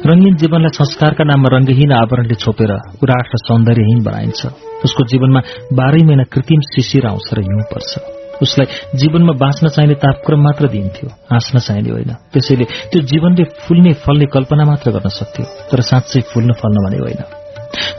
रंगीन 0.07 0.35
जीवनलाई 0.37 0.73
संस्कारका 0.75 1.25
नाममा 1.25 1.49
रंगहीन 1.57 1.93
आवरणले 1.93 2.35
छोपेर 2.35 2.73
उराट 3.03 3.27
र 3.35 3.37
सौन्दर्यहीन 3.47 4.03
बनाइन्छ। 4.05 4.41
उसको 4.85 5.03
जीवनमा 5.05 5.41
बाह्रै 5.73 6.03
महिना 6.05 6.25
कृत्रिम 6.33 6.61
शिशिर 6.75 7.07
आउँछ 7.07 7.29
र 7.35 7.41
हिउँ 7.41 7.65
पर्छ। 7.73 7.93
उसलाई 8.43 8.67
जीवनमा 8.99 9.33
बाँच्न 9.33 9.69
चाहिने 9.69 9.95
तापक्रम 9.95 10.41
मात्र 10.43 10.69
दिइन्थ्यो 10.69 11.09
हाँस्न 11.31 11.59
चाहिने 11.59 11.91
होइन। 11.91 12.13
त्यसैले 12.33 12.65
त्यो 12.65 13.01
जीवनले 13.03 13.45
फुल्ने 13.65 13.93
फल्ने 14.05 14.27
कल्पना 14.27 14.65
मात्र 14.65 14.91
गर्न 14.91 15.09
सक्थ्यो 15.09 15.45
तर 15.71 15.81
साँच्चै 15.81 16.21
फुल्न 16.35 16.53
फल्न 16.53 16.77
भने 16.87 16.99
होइन। 16.99 17.23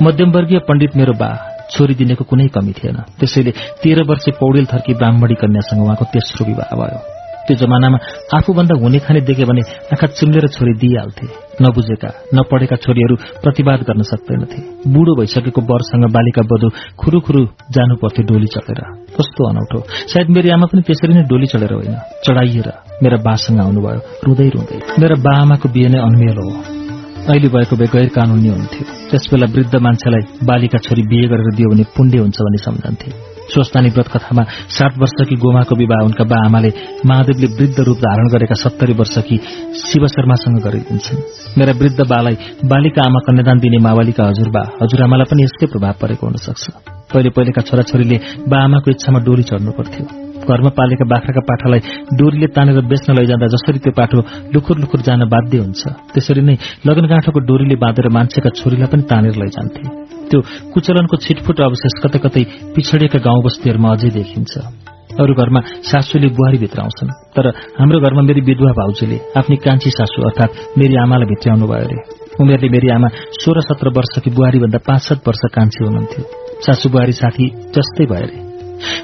मध्यमवर्गीय 0.03 0.59
पण्डित 0.59 0.95
मेरो 0.95 1.13
बा 1.13 1.54
छोरी 1.71 1.93
दिनेको 1.95 2.23
कुनै 2.25 2.47
कमी 2.47 2.73
थिएन। 2.73 2.97
त्यसैले 3.19 3.51
तेह्र 3.83 4.03
वर्ष 4.03 4.25
पौडेल 4.39 4.65
थर्की 4.65 4.93
ब्राह्मणी 4.93 5.35
कन्यासँग 5.35 5.81
उहाँको 5.81 6.05
तेस्रो 6.05 6.45
विवाह 6.45 6.71
भयो। 6.75 6.99
त्यो 7.45 7.55
जमानामा 7.61 7.97
आफूभन्दा 8.33 8.75
हुने 8.81 8.99
खाने 9.05 9.21
देखे 9.21 9.45
भने 9.45 9.61
आँखा 9.93 10.07
चिम्लेर 10.17 10.47
छोरी 10.47 10.73
दिइहाल्थे। 10.81 11.25
नबुझेका 11.61 12.09
नपढेका 12.33 12.75
छोरीहरू 12.75 13.15
प्रतिवाद 13.15 13.79
गर्न 13.85 14.01
सक्दैनथे। 14.01 14.59
बुढो 14.89 15.13
भइसकेको 15.15 15.61
वरसँग 15.61 16.05
बालिका 16.09 16.41
बधु 16.41 16.67
खुरुखुरु 16.97 17.41
जानु 17.69 17.95
पर्थ्यो 18.01 18.25
डोली 18.25 18.47
चढेर 18.49 18.81
कस्तो 19.13 19.41
अनौठो। 19.49 19.79
सायद 20.09 20.29
मेरी 20.29 20.49
आमा 20.49 20.65
पनि 20.65 20.81
त्यसरी 20.81 21.13
नै 21.13 21.23
डोली 21.29 21.47
चढेर 21.47 21.73
होइन। 21.73 21.95
चढाइएर 22.25 22.67
मेरा 23.03 23.17
बासँग 23.17 23.61
आउनुभयो। 23.61 24.01
रुँदै 24.25 24.49
रुँदै। 24.49 24.77
मेरा 24.99 25.15
बा 25.15 25.33
आमाको 25.41 25.69
बिहे 25.69 25.89
नै 25.89 25.99
अनमेल 26.01 26.37
हो। 26.37 26.84
अहिले 27.25 27.47
भएको 27.49 27.75
भए 27.75 27.87
गैर 27.93 28.09
कानूनी 28.15 28.49
हुन्थ्यो। 28.55 28.83
त्यसबेला 29.09 29.45
वृद्ध 29.53 29.75
मान्छेलाई 29.85 30.23
बालिका 30.49 30.77
छोरी 30.85 31.03
बिहे 31.11 31.27
गरेर 31.31 31.55
दियो 31.57 31.69
भने 31.71 31.83
पुण्य 31.95 32.17
हुन्छ 32.21 32.37
भन्ने 32.45 32.59
सम्झन्थे 32.65 33.09
स्वस्थानी 33.53 33.89
व्रत 33.95 34.07
कथामा 34.13 34.43
सात 34.75 34.93
वर्षकी 35.01 35.35
गोमाको 35.43 35.75
विवाह 35.75 36.05
उनका 36.05 36.23
बा 36.31 36.37
आमाले 36.45 36.69
महादेवले 37.09 37.47
वृद्ध 37.57 37.77
रूप 37.87 37.97
धारण 38.05 38.27
गरेका 38.33 38.55
सत्तरी 38.63 38.93
वर्षकी 39.01 39.37
शिव 39.81 40.07
शर्मासँग 40.15 40.59
गरिदिन्छन् 40.65 41.23
मेरा 41.57 41.73
वृद्ध 41.81 42.07
बालाई 42.13 42.35
बालिका 42.73 43.05
आमा 43.05 43.19
कन्यादान 43.27 43.63
दिने 43.65 43.79
मावालीका 43.87 44.27
हजुरबा 44.29 44.63
हजुरआमालाई 44.81 45.31
पनि 45.31 45.43
यस्तै 45.43 45.71
प्रभाव 45.73 45.95
परेको 46.01 46.27
हुन 46.27 46.37
सक्छ 46.45 46.63
पहिले 47.13 47.29
पहिलेका 47.37 47.61
छोराछोरीले 47.69 48.17
बा 48.49 48.63
आमाको 48.63 48.91
इच्छामा 48.91 49.19
डोरी 49.25 49.43
चढ्नु 49.49 49.71
पर्थ्यो। 49.79 50.24
घरमा 50.45 50.71
पालेका 50.77 51.05
बाख्राका 51.05 51.41
पाठालाई 51.49 51.81
डोरीले 52.17 52.47
तानेर 52.55 52.81
बेच्न 52.91 53.09
लैजाँदा 53.17 53.47
जसरी 53.55 53.79
त्यो 53.83 53.93
पाठो 53.99 54.17
लुखुर 54.53 54.77
लुखुर 54.83 55.01
जान 55.07 55.21
बाध्य 55.33 55.57
हुन्छ 55.57 55.81
त्यसरी 56.13 56.41
नै 56.47 56.55
लगनगाँठोको 56.87 57.39
डोरीले 57.49 57.75
बाँधेर 57.83 58.07
मान्छेका 58.17 58.49
छोरीलाई 58.59 58.89
पनि 58.93 59.03
तानेर 59.11 59.35
लैजान्थे। 59.41 59.81
त्यो 60.29 60.39
कुचलनको 60.73 61.15
छिटफुट 61.25 61.57
अवशेष 61.61 61.95
कतै 62.03 62.19
कतै 62.25 62.43
पिछडिएका 62.75 63.19
गाउँ 63.27 63.41
बस्तीहरूमा 63.45 63.89
अझै 63.95 64.09
देखिन्छ। 64.19 64.53
अरू 65.15 65.33
घरमा 65.33 65.59
सासूले 65.89 66.27
बुहारीभित्र 66.37 66.81
आउँछन् 66.81 67.11
तर 67.35 67.45
हाम्रो 67.79 67.99
घरमा 68.03 68.21
मेरी 68.29 68.41
विधवा 68.43 68.71
भाउजूले 68.79 69.17
आफ्नी 69.39 69.55
कान्छी 69.65 69.89
सासू 69.97 70.27
अर्थात 70.27 70.77
मेरी 70.77 70.95
आमालाई 71.03 71.27
भित्राउनु 71.31 71.67
भयो 71.71 71.87
अरे। 71.87 71.97
उमेरले 72.43 72.69
मेरी 72.75 72.87
आमा 72.95 73.07
सोह्र 73.41 73.61
सत्र 73.69 73.95
वर्षकी 73.97 74.29
बुहारीभन्दा 74.35 74.79
पाँच 74.87 75.01
सात 75.07 75.27
वर्ष 75.27 75.41
कान्छी 75.55 75.85
हुनुहुन्थ्यो। 75.85 76.23
सासू 76.65 76.89
बुहारी 76.91 77.15
साथी 77.21 77.45
जस्तै 77.75 78.05
भयो 78.11 78.27
अरे। 78.27 78.44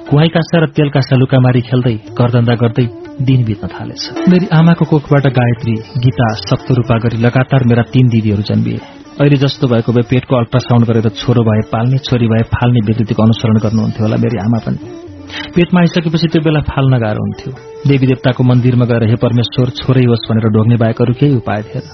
कुहाई 0.10 0.28
कासा 0.28 0.58
र 0.60 0.66
तेल 0.76 0.90
कासा 0.92 1.16
लुकामारी 1.16 1.62
खेल्दै 1.62 1.96
घरधन्दा 2.12 2.56
गर्दै 2.62 2.86
दिन 3.24 3.44
बित्न 3.46 3.68
थालेछ। 3.68 4.28
मेरी 4.28 4.46
आमाको 4.52 4.86
कोखबाट 4.86 5.26
गायत्री 5.32 5.74
गीता 6.04 6.28
सप्तरूपा 6.48 6.96
गरी 7.04 7.18
लगातार 7.18 7.64
मेरा 7.64 7.84
तीन 7.94 8.06
दिदीहरू 8.10 8.44
जन्मिए। 8.44 8.80
अहिले 9.22 9.38
जस्तो 9.38 9.68
भएको 9.68 9.92
भए 9.94 10.04
पेटको 10.12 10.36
अल्ट्रासाउण्ड 10.36 10.88
गरेर 10.88 11.08
छोरो 11.22 11.44
भए 11.44 11.62
पाल्ने 11.72 11.98
छोरी 11.98 12.28
भए 12.28 12.44
फाल्ने 12.52 12.80
विकृतिको 12.88 13.24
अनुसरण 13.24 13.58
गर्नुहुन्थ्यो 13.64 14.04
होला 14.06 14.18
मेरी 14.18 14.38
आमा 14.44 14.60
पनि। 14.66 14.80
पेटमा 15.56 15.80
आइसकेपछि 15.80 16.28
त्यो 16.28 16.42
बेला 16.44 16.62
फाल्न 16.68 16.94
गाह्रो 17.00 17.22
हुन्थ्यो। 17.22 17.52
देवी 17.88 18.06
देवताको 18.08 18.44
मन्दिरमा 18.44 18.86
गएर 18.86 19.04
हे 19.10 19.16
परमेश्वर 19.16 19.70
छोरै 19.80 20.04
होस् 20.04 20.28
भनेर 20.30 20.48
ढोग्ने 20.52 20.76
बाहेक 20.78 21.02
अरू 21.02 21.14
केही 21.14 21.36
उपाय 21.36 21.62
थिएन। 21.64 21.86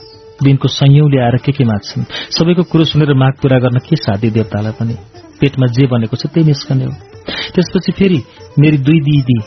दिनको 0.43 0.67
संयौले 0.67 1.19
आएर 1.21 1.37
के 1.45 1.51
के 1.51 1.63
माग्छन्? 1.63 2.09
सबैको 2.33 2.63
कुरो 2.63 2.83
सुनेर 2.85 3.13
माग 3.13 3.33
पूरा 3.41 3.57
गर्न 3.59 3.77
के 3.85 3.95
साथी 3.95 4.29
देवतालाई 4.29 4.73
पनि? 4.79 4.95
पेटमा 5.41 5.67
जे 5.67 5.85
बनेको 5.87 6.15
छ 6.17 6.25
त्यही 6.33 6.45
निस्कने 6.47 6.85
हो। 6.85 6.93
त्यसपछि 7.53 7.91
फेरि 7.91 8.19
मेरी 8.59 8.77
दुई 8.77 8.99
दिदी 9.07 9.37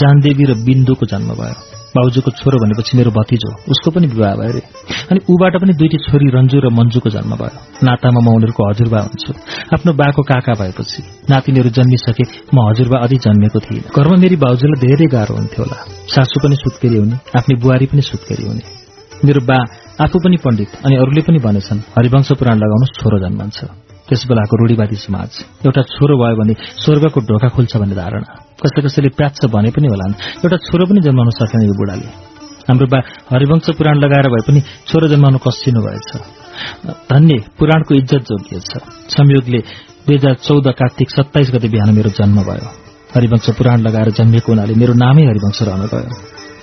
जानदेवी 0.00 0.44
र 0.44 0.52
बिन्दुको 0.66 1.06
जन्म 1.06 1.30
भयो। 1.40 1.76
बाउजूको 1.96 2.30
छोरो 2.30 2.56
भनेपछि 2.60 2.96
मेरो 2.98 3.10
भतिजो 3.10 3.50
उसको 3.72 3.90
पनि 3.90 4.06
विवाह 4.06 4.34
भयो 4.36 4.48
अरे 4.52 4.62
अनि 5.10 5.20
ऊबाट 5.32 5.54
पनि 5.62 5.72
दुईटी 5.80 5.98
छोरी 6.04 6.28
रन्जु 6.28 6.58
र 6.60 6.68
मन्जुको 6.68 7.08
जन्म 7.10 7.32
भयो। 7.40 7.56
नातामा 7.86 8.20
म 8.20 8.28
उनीहरूको 8.36 8.62
हजुरबा 8.70 8.98
हुन्छु। 9.00 9.32
आफ्नो 9.74 9.92
बाको 10.00 10.22
काका 10.22 10.52
भएपछि 10.60 11.00
नातिनीहरू 11.30 11.70
जन्मिसके 11.78 12.24
म 12.52 12.56
हजुरबा 12.68 12.96
अधि 13.00 13.16
जन्मेको 13.16 13.58
थिइनँ। 13.64 13.88
घरमा 13.96 14.16
मेरी 14.16 14.36
बाउजूलाई 14.36 14.78
धेरै 14.84 15.06
गाह्रो 15.06 15.34
हुन्थ्यो 15.40 15.62
होला। 15.64 15.78
सासू 16.12 16.36
पनि 16.44 16.56
सुत्केरी 16.56 16.96
हुने 17.00 17.16
आफ्नी 17.38 17.54
बुहारी 17.62 17.86
पनि 17.86 18.02
सुत्केरी 18.02 18.44
हुने। 18.44 18.64
मेरो 19.24 19.40
बा 19.48 19.58
आफू 20.04 20.16
पनि 20.20 20.36
पण्डित 20.44 20.70
अनि 20.84 20.94
अरूले 20.96 21.22
पनि 21.24 21.38
भनेछन् 21.38 21.80
हरिवंश 21.96 22.28
पुराण 22.36 22.56
लगाउनुहोस् 22.60 22.96
छोरो 23.00 23.18
जन्मन्छ। 23.24 23.85
त्यस 24.08 24.22
बेलाको 24.30 24.54
रूढीवादी 24.56 24.96
समाज। 24.96 25.30
एउटा 25.66 25.82
छोरो 25.82 26.14
भयो 26.18 26.36
भने 26.40 26.54
स्वर्गको 26.82 27.20
ढोका 27.20 27.48
खुल्छ 27.48 27.72
भन्ने 27.76 27.94
धारणा। 27.94 28.30
कसै 28.62 28.80
कसैले 28.86 29.08
प्याच्छ 29.18 29.50
भने 29.50 29.70
पनि 29.74 29.86
होलान्। 29.92 30.12
एउटा 30.44 30.56
छोरो 30.66 30.84
पनि 30.86 31.00
जन्माउन 31.06 31.30
सकेन 31.40 31.62
यो 31.66 31.74
बुढाले। 31.74 32.08
हाम्रो 32.70 32.86
बा 32.86 32.98
हरिवंश 33.30 33.66
पुराण 33.78 33.96
लगाएर 33.98 34.26
भए 34.30 34.42
पनि 34.46 34.60
छोरो 34.90 35.06
जन्माउनु 35.08 35.38
कसिनु 35.38 35.80
भएछ। 35.82 36.10
धन्य 37.10 37.34
पुराणको 37.58 37.94
इज्जत 37.94 38.22
जोगिएछ। 38.30 38.70
संयोगले 39.14 39.60
दुई 40.06 40.16
हजार 40.16 40.34
चौध 40.46 40.66
कार्तिक 40.78 41.10
सत्ताइस 41.10 41.50
गते 41.54 41.68
बिहान 41.68 41.90
मेरो 41.94 42.10
जन्म 42.10 42.42
भयो। 42.42 42.66
हरिवंश 43.14 43.46
पुराण 43.58 43.78
लगाएर 43.80 44.10
जन्मिएको 44.10 44.52
हुनाले 44.52 44.74
मेरो 44.74 44.94
नामै 44.94 45.24
हरिवंश 45.26 45.58
रहन 45.62 45.82
गयो। 45.92 46.10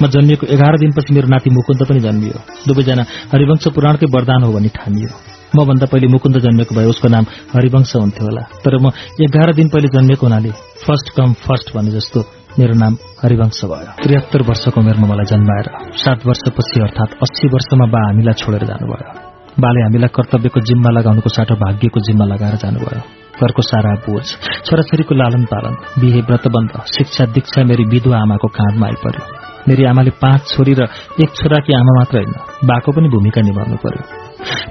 म 0.02 0.08
जन्मिएको 0.08 0.46
एघार 0.48 0.74
दिनपछि 0.80 1.14
मेरो 1.14 1.28
नाति 1.28 1.50
मुकुन्द 1.50 1.82
पनि 1.90 2.00
जन्मियो। 2.00 2.38
दुवैजना 2.68 3.04
हरिवंश 3.34 3.68
पुराणकै 3.76 4.06
वरदान 4.16 4.44
हो 4.44 4.52
भनी 4.54 4.70
ठानियो। 4.70 5.12
मभन्दा 5.56 5.86
पहिले 5.92 6.08
मुकुन्द 6.14 6.38
जन्मेको 6.46 6.76
भए 6.76 6.88
उसको 6.94 7.08
नाम 7.08 7.26
हरिवंश 7.54 7.96
हुन्थ्यो 7.96 8.26
होला। 8.28 8.44
तर 8.64 8.78
म 8.78 8.92
एघार 9.24 9.54
दिन 9.54 9.68
पहिले 9.74 9.88
जन्मेको 9.96 10.26
हुनाले 10.28 10.52
फर्स्ट 10.86 11.08
कम 11.18 11.34
फर्स्ट 11.46 11.76
भने 11.76 11.92
जस्तो 11.98 12.20
मेरो 12.60 12.74
नाम 12.74 12.94
हरिवंश 13.24 13.60
भयो। 13.66 13.92
त्रिहत्तर 14.04 14.42
वर्षको 14.50 14.78
उमेरमा 14.82 15.08
मलाई 15.08 15.26
जन्माएर 15.34 15.68
सात 16.02 16.26
वर्षपछि 16.28 16.78
अर्थात् 16.86 17.18
अस्सी 17.24 17.48
वर्षमा 17.54 17.86
बा 17.94 18.02
हामीलाई 18.08 18.36
छोडेर 18.42 18.64
जानुभयो। 18.72 19.10
बाले 19.58 19.82
हामीलाई 19.84 20.12
कर्तव्यको 20.18 20.60
जिम्मा 20.70 20.90
लगाउनुको 20.98 21.30
साटो 21.30 21.56
भाग्यको 21.56 22.00
जिम्मा 22.08 22.26
लगाएर 22.26 22.56
जानुभयो। 22.64 23.02
घरको 23.34 23.62
सारा 23.62 23.94
बोझ 24.06 24.26
छोराछोरीको 24.66 25.14
लालन 25.16 25.44
पालन 25.52 25.74
बिहे 26.02 26.22
व्रतबन्ध 26.30 26.74
शिक्षा 26.96 27.26
दीक्षा 27.34 27.64
मेरी 27.70 27.84
विधुवा 27.94 28.18
आमाको 28.22 28.48
काँधमा 28.58 28.86
आइपर्यो 28.88 29.24
मेरी 29.70 29.84
आमाले 29.86 30.12
पाँच 30.22 30.42
छोरी 30.54 30.74
र 30.80 30.88
एक 31.24 31.30
छोराकी 31.40 31.74
आमा 31.74 31.94
मात्र 32.00 32.18
होइन 32.18 32.34
बाको 32.70 32.92
पनि 32.92 33.10
भूमिका 33.10 33.42
निभाउनु 33.42 33.78
पर्यो। 33.86 34.23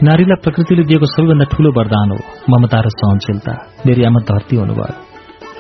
नारीलाई 0.07 0.39
प्रकृतिले 0.45 0.83
दिएको 0.91 1.07
सबैभन्दा 1.07 1.45
ठूलो 1.53 1.71
वरदान 1.79 2.11
हो 2.13 2.19
ममता 2.51 2.79
र 2.85 2.89
सहनशीलता। 2.91 3.53
मेरी 3.87 4.03
आमा 4.05 4.21
धरती 4.31 4.57
हुनुभयो। 4.57 4.95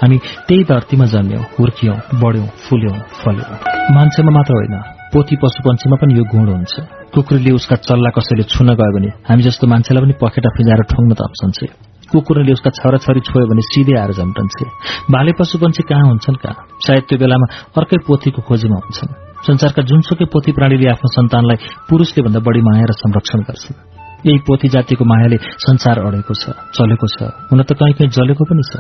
हामी 0.01 0.17
त्यही 0.49 0.63
धरतीमा 0.71 1.07
जन्म्यौं 1.15 1.43
हुर्कियौं 1.55 1.97
बढ्यौं 2.23 2.49
फुल्यौं 2.65 2.97
फल्यौं। 3.21 3.57
मान्छेमा 3.95 4.33
मात्र 4.39 4.53
होइन 4.59 4.77
पोथी 5.13 5.37
पशुपन्छीमा 5.37 5.97
पनि 6.01 6.13
यो 6.19 6.25
गुण 6.33 6.47
हुन्छ। 6.55 6.75
कुकुरले 7.15 7.53
उसका 7.53 7.77
चल्ला 7.87 8.11
कसैले 8.17 8.45
छुन 8.53 8.69
गयो 8.81 8.93
भने 8.97 9.11
हामी 9.29 9.43
जस्तो 9.47 9.65
मान्छेलाई 9.73 10.03
पनि 10.05 10.15
पखेटा 10.23 10.51
फिजाएर 10.57 10.83
ठोङ्न 10.93 11.13
तप्सन्छे 11.21 11.67
कुकुरले 12.13 12.53
उसका 12.53 12.71
छोराछोरी 12.77 13.21
छोयो 13.29 13.47
भने 13.49 13.63
सिधै 13.69 13.95
आएर 14.01 14.13
झम्टन्छे 14.19 14.65
भाले 15.13 15.33
पशुपन्छी 15.39 15.83
कहाँ 15.89 16.07
हुन्छन् 16.09 16.41
कहाँ? 16.43 16.57
सायद 16.85 17.05
त्यो 17.09 17.19
बेलामा 17.23 17.47
अर्कै 17.77 17.99
पोथीको 18.09 18.41
खोजीमा 18.49 18.77
हुन्छन्। 18.83 19.13
संसारका 19.47 19.83
जुनसुकै 19.89 20.27
पोथी 20.33 20.53
प्राणीले 20.53 20.87
आफ्नो 20.93 21.09
सन्तानलाई 21.17 21.59
पुरूषले 21.89 22.21
भन्दा 22.27 22.41
बढी 22.47 22.61
माया 22.69 22.85
र 22.89 22.93
संरक्षण 23.01 23.41
गर्छन्। 23.49 24.02
यही 24.27 24.39
पोथी 24.47 24.69
जातिको 24.69 25.05
मायाले 25.05 25.37
संसार 25.67 25.99
अडेको 25.99 26.35
छ 26.35 26.45
चलेको 26.77 27.07
छ। 27.15 27.17
हुन 27.51 27.63
त 27.63 27.71
कहीँ 27.79 27.95
कहीँ 27.99 28.11
जलेको 28.11 28.45
पनि 28.45 28.63
छ। 28.71 28.73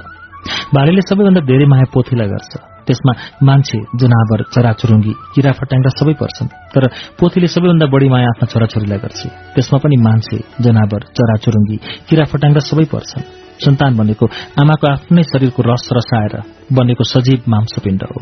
भालेले 0.74 1.02
सबैभन्दा 1.06 1.40
धेरै 1.46 1.66
माया 1.66 1.86
पोथीलाई 1.94 2.28
गर्छ। 2.28 2.52
त्यसमा 2.86 3.12
मान्छे 3.46 3.78
जनावर 3.94 4.40
चराचुरुङ्गी 4.54 5.12
किरा 5.34 5.52
फट्याङ्ग्रा 5.58 5.92
सबै 5.98 6.14
पर्छन्। 6.18 6.48
तर 6.74 6.82
पोथीले 7.18 7.46
सबैभन्दा 7.46 7.86
बढी 7.86 8.08
माया 8.08 8.26
आफ्ना 8.26 8.46
छोराछोरीलाई 8.52 8.98
गर्छ। 8.98 9.20
त्यसमा 9.54 9.78
पनि 9.78 9.96
मान्छे 10.02 10.38
जनावर 10.60 11.02
चराचुरुङ्गी 11.16 11.76
किरा 12.08 12.24
फट्याङ्ग्रा 12.24 12.62
सबै 12.70 12.84
पर्छन्। 12.90 13.22
सन्तान 13.64 13.92
भनेको 13.96 14.26
आमाको 14.58 14.86
आफ्नै 14.92 15.22
शरीरको 15.22 15.62
रस 15.62 15.84
रसाएर 15.94 16.34
बनेको 16.74 17.04
सजीव 17.04 17.40
मांसपिण्ड 17.48 18.02
हो। 18.02 18.20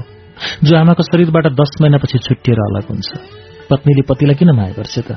जो 0.65 0.73
आमाको 0.77 1.03
शरीरबाट 1.03 1.47
दस 1.57 1.71
महिनापछि 1.81 2.19
छुट्टिएर 2.19 2.61
अलग 2.61 2.85
हुन्छ। 2.89 3.09
पत्नीले 3.71 4.03
पतिलाई 4.03 4.35
किन 4.35 4.51
माया 4.51 4.73
गर्छ 4.77 4.95
त? 5.07 5.11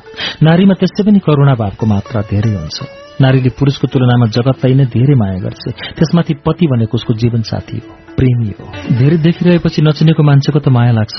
नारीमा 0.45 0.74
त्यस्तै 0.79 1.03
पनि 1.03 1.19
करुणा 1.19 1.53
भावको 1.62 1.86
मात्रा 1.86 2.22
धेरै 2.31 2.53
हुन्छ। 2.53 2.77
नारीले 3.22 3.50
पुरुषको 3.60 3.86
तुलनामा 3.93 4.25
जगतलाई 4.36 4.74
नै 4.74 4.86
धेरै 4.89 5.15
माया 5.15 5.39
गर्छ। 5.45 5.63
त्यसमाथि 5.98 6.33
पति 6.45 6.65
भनेको 6.72 6.93
उसको 6.98 7.13
जीवन 7.13 7.41
साथी 7.41 7.77
हो 7.77 7.89
प्रेमी 8.17 8.50
हो। 8.57 8.65
धेरै 8.98 9.17
देखिरहेपछि 9.25 9.81
नचिनेको 9.81 10.24
मान्छेको 10.24 10.60
त 10.60 10.67
माया 10.69 10.93
लाग्छ। 11.00 11.17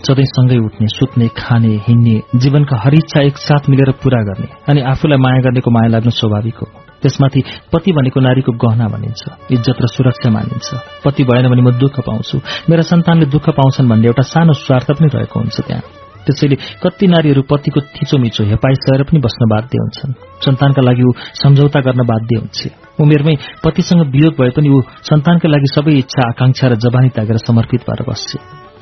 सधैँ 0.00 0.24
सँगै 0.24 0.56
उठ्ने 0.56 0.86
सुत्ने 0.88 1.26
खाने 1.36 1.72
हिँड्ने 1.86 2.16
जीवनका 2.40 2.76
हर 2.80 2.94
इच्छा 2.94 3.20
एकसाथ 3.28 3.68
मिलेर 3.68 3.90
पूरा 4.00 4.20
गर्ने 4.28 4.48
अनि 4.68 4.80
आफूलाई 4.80 5.18
माया 5.20 5.40
गर्नेको 5.44 5.70
माया 5.70 5.88
लाग्नु 5.92 6.10
स्वाभाविक 6.10 6.56
हो। 6.56 6.66
त्यसमाथि 7.02 7.40
पति 7.72 7.92
भनेको 7.92 8.20
नारीको 8.20 8.52
गहना 8.52 8.86
भनिन्छ 8.88 9.22
इज्जत 9.52 9.76
र 9.84 9.86
सुरक्षा 9.96 10.30
मानिन्छ। 10.30 10.68
पति 11.04 11.24
भएन 11.24 11.48
भने 11.52 11.62
म 11.62 11.70
दुःख 11.76 12.00
पाउँछु। 12.00 12.36
मेरा 12.68 12.82
सन्तानले 12.82 13.26
दुःख 13.28 13.46
पाउँछन् 13.60 13.88
भन्ने 13.88 14.06
एउटा 14.08 14.24
सानो 14.32 14.52
स्वार्थ 14.52 14.88
पनि 14.96 15.08
रहेको 15.08 15.36
हुन्छ 15.40 15.60
त्यहाँ। 15.68 15.99
त्यसैले 16.26 16.56
कति 16.82 17.06
नारीहरू 17.06 17.42
पतिको 17.50 17.80
थिचोमिचो 17.80 18.44
हेपाई 18.44 18.74
सहेर 18.84 19.02
पनि 19.08 19.18
बस्न 19.20 19.42
बाध्य 19.52 19.78
हुन्छन्। 19.82 20.12
सन्तानका 20.44 20.82
लागि 20.82 21.02
ऊ 21.02 21.12
सम्झौता 21.42 21.80
गर्न 21.80 22.00
बाध्य 22.06 22.36
हुन्छ। 22.40 22.60
उमेरमै 23.00 23.34
पतिसँग 23.64 24.00
वियोग 24.14 24.34
भए 24.38 24.50
पनि 24.56 24.68
ऊ 24.68 24.80
सन्तानका 25.08 25.48
लागि 25.48 25.68
सबै 25.76 25.92
इच्छा 25.98 26.22
आकांक्षा 26.28 26.66
र 26.68 26.74
जबानी 26.84 27.08
त्यागेर 27.16 27.36
समर्पित 27.48 27.80
भएर 27.88 28.02
बस्छ। 28.08 28.30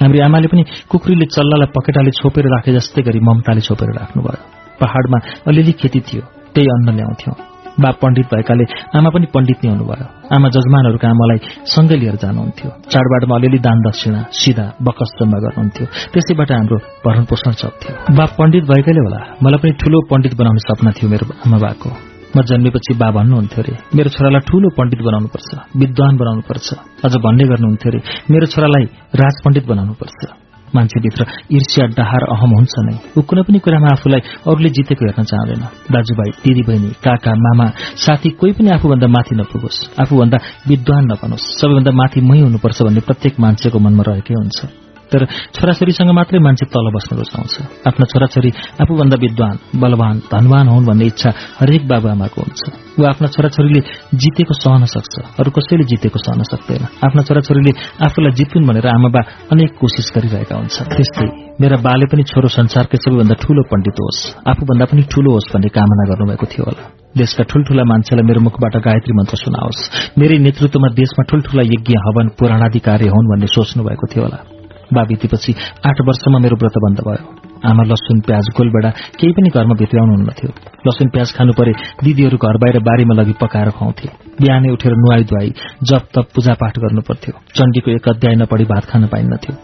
हाम्रो 0.02 0.18
आमाले 0.24 0.48
पनि 0.48 0.62
कुखुरीले 0.90 1.26
चल्लालाई 1.34 1.72
पकेटाले 1.74 2.10
छोपेर 2.10 2.46
राखे 2.54 2.70
जस्तै 2.72 3.02
गरी 3.02 3.20
ममताले 3.20 3.60
छोपेर 3.60 3.88
राख्नुभयो। 3.98 4.42
पहाड़मा 4.80 5.18
अलिअलि 5.46 5.72
खेती 5.72 6.00
थियो 6.00 6.22
त्यही 6.54 6.68
अन्न 6.74 6.88
ल्याउँथ्यौं। 6.96 7.57
बा 7.82 7.90
पण्डित 8.02 8.26
भएकाले 8.32 8.64
आमा 8.98 9.08
पनि 9.14 9.26
पण्डित 9.34 9.58
नै 9.64 9.70
हुनुभयो। 9.70 10.06
आमा 10.34 10.48
जजमानहरूका 10.54 11.08
मलाई 11.20 11.38
सँगै 11.74 11.96
लिएर 12.00 12.16
जानुहुन्थ्यो। 12.22 12.70
चाडबाडमा 12.92 13.34
अलिअलि 13.38 13.58
दान 13.66 13.78
दक्षिणा 13.86 14.20
सिधा 14.40 14.66
बकस 14.86 15.10
जम्मा 15.18 15.38
गर्नुहुन्थ्यो। 15.44 15.86
त्यसैबाट 16.12 16.50
हाम्रो 16.52 16.78
भरण 17.04 17.24
पोषण 17.30 17.52
सक्थ्यो 17.62 17.92
बा 18.18 18.24
पण्डित 18.38 18.64
भएकैले 18.70 19.00
होला 19.06 19.20
मलाई 19.42 19.58
पनि 19.62 19.72
ठूलो 19.80 19.98
पण्डित 20.10 20.32
बनाउने 20.40 20.60
सपना 20.68 20.90
थियो 20.96 21.08
मेरो 21.12 21.26
आमा 21.46 21.58
बाको। 21.64 21.90
म 22.36 22.42
जन्मेपछि 22.44 22.92
बा 23.00 23.08
भन्नुहुन्थ्यो 23.16 23.62
अरे 23.62 23.74
मेरो 23.96 24.08
छोरालाई 24.14 24.42
ठूलो 24.48 24.68
पण्डित 24.78 25.00
बनाउनुपर्छ 25.08 25.48
विद्वान 25.80 26.14
बनाउनुपर्छ। 26.22 26.68
अझ 27.06 27.12
भन्ने 27.24 27.44
गर्नुहुन्थ्यो 27.50 27.88
अरे 27.90 28.00
मेरो 28.32 28.46
छोरालाई 28.52 28.84
राज 29.20 29.34
पण्डित 29.44 29.64
बनाउनुपर्छ। 29.72 30.47
मान्छेभित्र 30.74 31.22
ईर्ष्या 31.52 31.84
डहार 31.96 32.22
अहम 32.34 32.50
हुन्छ 32.56 32.74
नै। 32.86 32.94
ऊ 33.16 33.20
कुनै 33.22 33.42
पनि 33.42 33.58
कुरामा 33.58 33.88
आफूलाई 33.92 34.20
अरूले 34.48 34.68
जितेको 34.68 35.04
हेर्न 35.04 35.22
चाहँदैन। 35.24 35.62
दाजुभाइ 35.92 36.30
दिदीबहिनी 36.44 36.90
काका 37.04 37.32
मामा 37.34 37.66
साथी 38.04 38.28
कोही 38.38 38.52
पनि 38.52 38.68
आफूभन्दा 38.70 39.06
माथि 39.06 39.34
नपुगोस्। 39.36 39.78
आफूभन्दा 40.00 40.38
विद्वान 40.68 41.04
नबनोस्। 41.12 41.44
सबैभन्दा 41.60 41.90
माथि 41.90 42.20
मै 42.20 42.38
हुनुपर्छ 42.40 42.78
भन्ने 42.82 43.00
प्रत्येक 43.00 43.34
मान्छेको 43.40 43.78
मनमा 43.78 44.02
रहेकै 44.06 44.34
हुन्छ। 44.34 44.87
तर 45.12 45.24
छोराछोरीसँग 45.56 46.10
मात्रै 46.18 46.38
मान्छे 46.38 46.66
तल 46.68 46.86
बस्न 46.94 47.16
रुचाउँछ 47.16 47.54
आफ्ना 47.88 48.04
छोराछोरी 48.12 48.50
आफूभन्दा 48.82 49.16
विद्वान 49.24 49.54
बलवान 49.80 50.16
धनवान 50.32 50.66
हुन् 50.68 50.86
भन्ने 50.86 51.06
इच्छा 51.12 51.30
हरेक 51.60 51.82
बाबुआमाको 51.88 52.38
हुन्छ। 52.40 52.62
ऊ 52.98 53.02
आफ्ना 53.08 53.28
छोराछोरीले 53.34 53.80
जितेको 54.20 54.54
सहन 54.54 54.84
सक्छ 54.94 55.14
अरू 55.40 55.50
कसैले 55.56 55.84
जितेको 55.90 56.18
सहन 56.18 56.42
सक्दैन। 56.52 56.82
आफ्ना 57.06 57.22
छोराछोरीले 57.28 57.72
आफूलाई 58.06 58.32
जितुन् 58.38 58.66
भनेर 58.68 58.86
आमाबा 58.88 59.20
अनेक 59.52 59.70
कोसिस 59.80 60.08
गरिरहेका 60.14 60.54
हुन्छ 60.60 60.76
त्यस्तै 60.92 61.28
मेरा 61.62 61.76
बाले 61.82 62.06
पनि 62.10 62.22
छोरो 62.30 62.48
संसारकै 62.58 62.98
सबैभन्दा 63.02 63.34
ठूलो 63.42 63.62
पण्डित 63.70 63.96
होस् 64.02 64.20
आफूभन्दा 64.50 64.84
पनि 64.90 65.02
ठूलो 65.12 65.30
होस् 65.34 65.50
भन्ने 65.54 65.68
कामना 65.76 66.04
गर्नुभएको 66.10 66.46
थियो 66.52 66.64
होला। 66.68 66.82
देशका 67.16 67.42
ठूल्ठूला 67.50 67.84
मान्छेलाई 67.92 68.24
मेरो 68.28 68.40
मुखबाट 68.46 68.74
गायत्री 68.86 69.12
मन्त्र 69.18 69.36
सुनाओस्। 69.42 69.80
मेरै 70.18 70.38
नेतृत्वमा 70.46 70.88
देशमा 71.00 71.22
ठूल्ठूला 71.30 71.62
यज्ञ 71.74 71.94
हवन 72.06 72.26
पुराणाधिकारी 72.38 73.06
हुन् 73.14 73.30
भन्ने 73.30 73.48
सोच्नु 73.56 73.82
भएको 73.88 74.06
थियो 74.12 74.24
होला। 74.26 74.57
बा 74.94 75.02
बितेपछि 75.08 75.52
आठ 75.88 76.00
वर्षमा 76.08 76.38
मेरो 76.44 76.56
व्रत 76.60 76.76
बन्द 76.84 77.00
भयो। 77.08 77.24
आमा 77.68 77.82
लसुन 77.90 78.18
प्याज 78.26 78.48
गोलबेडा 78.56 78.90
केही 79.18 79.32
पनि 79.36 79.48
घरमा 79.50 79.74
भित्राउनुहुन्नथ्यो 79.78 80.50
लसुन 80.86 81.08
प्याज 81.14 81.28
खानु 81.36 81.52
परे 81.58 81.72
दिदीहरू 82.04 82.36
घर 82.38 82.56
बाहिर 82.62 82.78
बारीमा 82.88 83.14
लगी 83.20 83.34
पकाएर 83.40 83.70
खुवाउँथे। 83.74 84.08
बिहानै 84.40 84.70
उठेर 84.72 84.94
नुहाई 84.94 85.24
धुवाई 85.30 85.50
जप 85.90 86.04
तप 86.14 86.26
पूजापाठ 86.34 86.78
गर्नु 86.78 87.02
पर्थ्यो। 87.08 87.32
चण्डीको 87.56 87.90
एक 87.90 88.08
अध्याय 88.08 88.34
नपढी 88.42 88.64
भात 88.72 88.84
खान 88.90 89.06
पाइन्नथ्यो। 89.12 89.54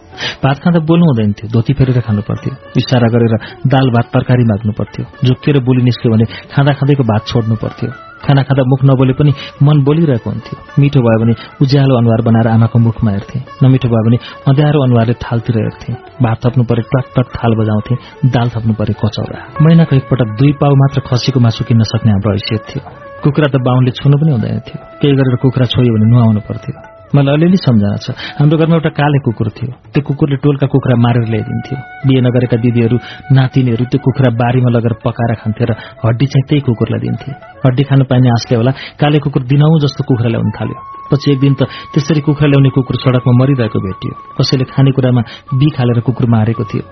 भात 0.44 0.56
खाँदा 0.62 0.80
बोल्नु 0.88 1.06
हुँदैन 1.06 1.32
थियो 1.38 1.52
धोती 1.54 1.72
फेरेर 1.78 2.00
खानु 2.06 2.22
पर्थ्यो। 2.28 2.52
इसारा 2.82 3.08
गरेर 3.14 3.34
दाल 3.70 3.86
भात 3.94 4.10
तरकारी 4.14 4.44
माग्नु 4.50 4.72
पर्थ्यो। 4.78 5.04
झुक्किएर 5.26 5.58
बोली 5.62 5.82
निस्क्यो 5.86 6.12
भने 6.12 6.26
खाँदा 6.50 6.72
खाँदैको 6.80 7.02
भात 7.12 7.22
छोड्नु 7.30 7.56
पर्थ्यो। 7.62 7.90
खाना 8.24 8.42
खाँदा 8.48 8.62
मुख 8.72 8.80
नबोले 8.88 9.12
पनि 9.20 9.32
मन 9.62 9.76
बोलिरहेको 9.84 10.30
हुन्थ्यो। 10.30 10.56
मिठो 10.80 11.00
भयो 11.06 11.18
भने 11.22 11.34
उज्यालो 11.62 11.94
अनुहार 12.00 12.20
बनाएर 12.28 12.48
आमाको 12.56 12.78
मुखमा 12.86 13.10
हेर्थे। 13.10 13.38
नमिठो 13.62 13.88
भयो 13.92 14.04
भने 14.06 14.18
अँध्यारो 14.48 14.78
अनुहारले 14.86 15.14
थालतिर 15.24 15.56
हेर्थे 15.62 15.92
भात 16.24 16.38
थप्नु 16.46 16.64
परे 16.64 16.82
टक 16.92 17.06
टक 17.16 17.26
थाल 17.36 17.52
बजाउँथे 17.60 17.94
दाल 18.34 18.48
थप्नु 18.54 18.72
परे 18.80 18.94
कचौरा। 19.02 19.38
महिनाको 19.64 19.96
एकपटक 19.96 20.28
दुई 20.38 20.52
पाउ 20.60 20.74
मात्र 20.82 21.00
खसीको 21.08 21.40
मासु 21.40 21.64
किन्न 21.68 21.82
सक्ने 21.92 22.10
हाम्रो 22.12 22.32
हैसियत 22.32 22.62
थियो। 22.70 22.82
कुखुरा 23.22 23.48
त 23.52 23.62
बाहुनले 23.66 23.90
छुनु 23.98 24.16
पनि 24.18 24.30
हुँदैन 24.36 24.58
थियो। 24.66 24.78
केही 25.00 25.14
गरेर 25.18 25.36
कुखुरा 25.42 25.66
छोयो 25.72 25.92
भने 25.94 26.06
नुहाउनु 26.12 26.40
पर्थ्यो। 26.48 26.93
मलाई 27.14 27.34
अलिअलि 27.36 27.58
सम्झना 27.60 27.96
छ। 28.00 28.16
हाम्रो 28.38 28.56
घरमा 28.58 28.74
एउटा 28.74 28.90
काले 28.98 29.18
कुकुर 29.26 29.48
थियो। 29.56 29.70
त्यो 29.92 30.02
कुकुरले 30.08 30.36
टोलका 30.42 30.66
कुखुरा 30.66 30.96
मारेर 31.04 31.26
ल्याइदिन्थ्यो। 31.30 31.76
बिहे 32.06 32.20
नगरेका 32.26 32.56
दिदीहरू 32.64 32.96
नातिनीहरू 33.36 33.84
त्यो 33.92 33.98
कुखुरा 34.00 34.30
बारीमा 34.40 34.70
लगेर 34.74 34.94
पकाएर 35.04 35.32
खान्थे 35.42 35.64
र 35.68 35.72
हड्डी 36.02 36.26
चाहिँ 36.26 36.44
त्यही 36.48 36.60
कुकुरलाई 36.66 37.00
दिन्थे। 37.04 37.30
हड्डी 37.64 37.82
खानु 37.86 38.04
पाइने 38.10 38.28
आँसले 38.34 38.54
होला 38.58 38.72
काले 38.98 39.18
कुकुर 39.24 39.42
दिनौ 39.52 39.78
जस्तो 39.84 40.02
कुखुरा 40.08 40.30
ल्याउन 40.34 40.50
थाल्यो। 40.56 40.78
पछि 41.12 41.26
एक 41.32 41.38
दिन 41.44 41.54
त 41.54 41.62
त्यसरी 41.92 42.20
कुखुरा 42.26 42.48
ल्याउने 42.50 42.70
कुकुर 42.74 42.96
सड़कमा 42.98 43.32
मरिरहेको 43.40 43.78
भेटियो। 43.78 44.12
कसैले 44.40 44.64
खानेकुरामा 44.74 45.22
बी 45.54 45.68
खालेर 45.76 46.00
कुकुर 46.02 46.26
मारेको 46.34 46.64
थियो। 46.66 46.84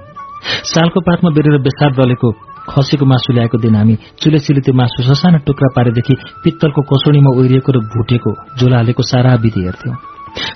सालको 0.71 0.99
पातमा 1.07 1.31
बेरेर 1.35 1.59
बेसार 1.67 1.91
दलेको 1.99 2.29
खसीको 2.69 3.07
मासु 3.07 3.33
ल्याएको 3.33 3.59
दिन 3.59 3.75
हामी 3.75 3.95
चुलेचिले 4.21 4.61
त्यो 4.61 4.75
मासु 4.75 5.03
ससाना 5.03 5.39
टुक्रा 5.47 5.69
पारेदेखि 5.77 6.15
पित्तलको 6.45 6.83
कोसोडीमा 6.83 7.31
ओहिरिएको 7.39 7.71
र 7.73 7.79
भुटेको 7.93 8.31
झोला 8.59 8.77
हालेको 8.77 9.03
सारा 9.03 9.35
विधि 9.43 9.63
हेर्थ्यौं। 9.65 10.12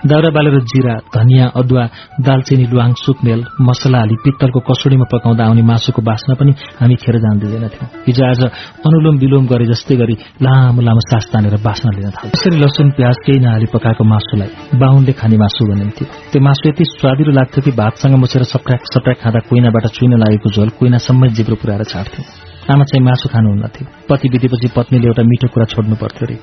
दाउरा 0.07 0.31
बालेर 0.37 0.57
जिरा 0.73 0.95
धनियाँ 1.15 1.51
अदुवा 1.61 1.85
दालचिनी 2.27 2.65
लुवाङ 2.73 2.93
सुकमेल 3.03 3.41
मसला 3.69 3.99
हाली 3.99 4.17
पित्तलको 4.25 4.61
कसोडीमा 4.69 5.07
पकाउँदा 5.13 5.45
आउने 5.47 5.63
मासुको 5.71 6.03
बास्ना 6.09 6.35
पनि 6.41 6.53
हामी 6.81 6.97
खेर 7.03 7.17
जान्दैनथ्यौं 7.25 7.89
हिजो 8.07 8.25
आज 8.31 8.43
अनुलोम 8.87 9.17
विलोम 9.23 9.47
गरे 9.53 9.67
जस्तै 9.73 9.97
गरी 10.03 10.17
लामो 10.47 10.81
लामो 10.89 11.03
सास 11.11 11.29
तानेर 11.33 11.57
बास्ना 11.67 11.91
लिन 11.97 12.11
थाल्यो। 12.17 12.33
त्यसरी 12.37 12.57
लसुन 12.65 12.91
प्याज 12.97 13.17
केही 13.27 13.39
नहाली 13.45 13.67
पकाएको 13.75 14.05
मासुलाई 14.15 14.51
बाहुनले 14.81 15.13
खाने 15.21 15.37
मासु 15.45 15.71
भनिन्थ्यो 15.71 16.07
त्यो 16.33 16.45
मासु 16.49 16.69
यति 16.69 16.85
स्वादिलो 16.97 17.37
लाग्थ्यो 17.39 17.65
कि 17.65 17.77
भातसँग 17.83 18.19
मुछेर 18.25 18.43
सप्राक 18.55 18.91
सप्राक 18.95 19.23
खाँदा 19.23 19.47
कुइनाबाट 19.49 19.87
चुइन 19.97 20.19
लागेको 20.25 20.57
झोल 20.57 20.69
कुइनासम्म 20.79 21.33
जिब्रो 21.37 21.57
पुऱ्याएर 21.63 21.85
छाड्थ्यौं 21.93 22.46
आमा 22.67 22.85
चाहिँ 22.91 23.03
मासु 23.07 23.29
खानुहुन्नथ्यो 23.31 23.85
पति 24.11 24.27
बितेपछि 24.33 24.69
पत्नीले 24.77 25.07
एउटा 25.07 25.23
मिठो 25.31 25.49
कुरा 25.55 25.67
छोड्नु 25.73 25.97
पर्थ्यो 26.03 26.27
अरे। 26.27 26.37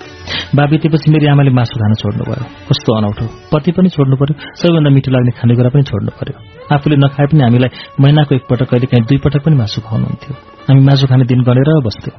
बा 0.56 0.64
बितेपछि 0.72 1.12
मेरी 1.12 1.28
आमाले 1.34 1.52
मासु 1.60 1.76
खान 1.82 1.94
छोड्नु 2.02 2.24
भयो। 2.30 2.46
कस्तो 2.70 2.90
अनौठो। 2.98 3.26
पति 3.52 3.72
पनि 3.76 3.90
छोड्नु 3.96 4.16
पर्यो 4.22 4.36
सबैभन्दा 4.60 4.90
मिठो 4.96 5.10
लाग्ने 5.12 5.32
खानेकुरा 5.40 5.70
पनि 5.76 5.84
छोड्नु 5.92 6.12
पर्यो 6.20 6.36
आफूले 6.72 6.96
नखाए 7.04 7.28
पनि 7.28 7.44
हामीलाई 7.44 7.72
महिनाको 8.02 8.36
एकपटक 8.40 8.68
कहिले 8.72 8.88
काहीँ 8.92 9.06
दुई 9.10 9.20
पटक 9.26 9.42
पनि 9.46 9.56
मासु 9.62 9.82
खुवाउनुहुन्थ्यो। 9.84 10.34
हामी 10.68 10.82
मासु 10.88 11.04
खाने 11.12 11.26
दिन 11.32 11.44
गनेर 11.44 11.70
बस्थ्यौँ। 11.88 12.16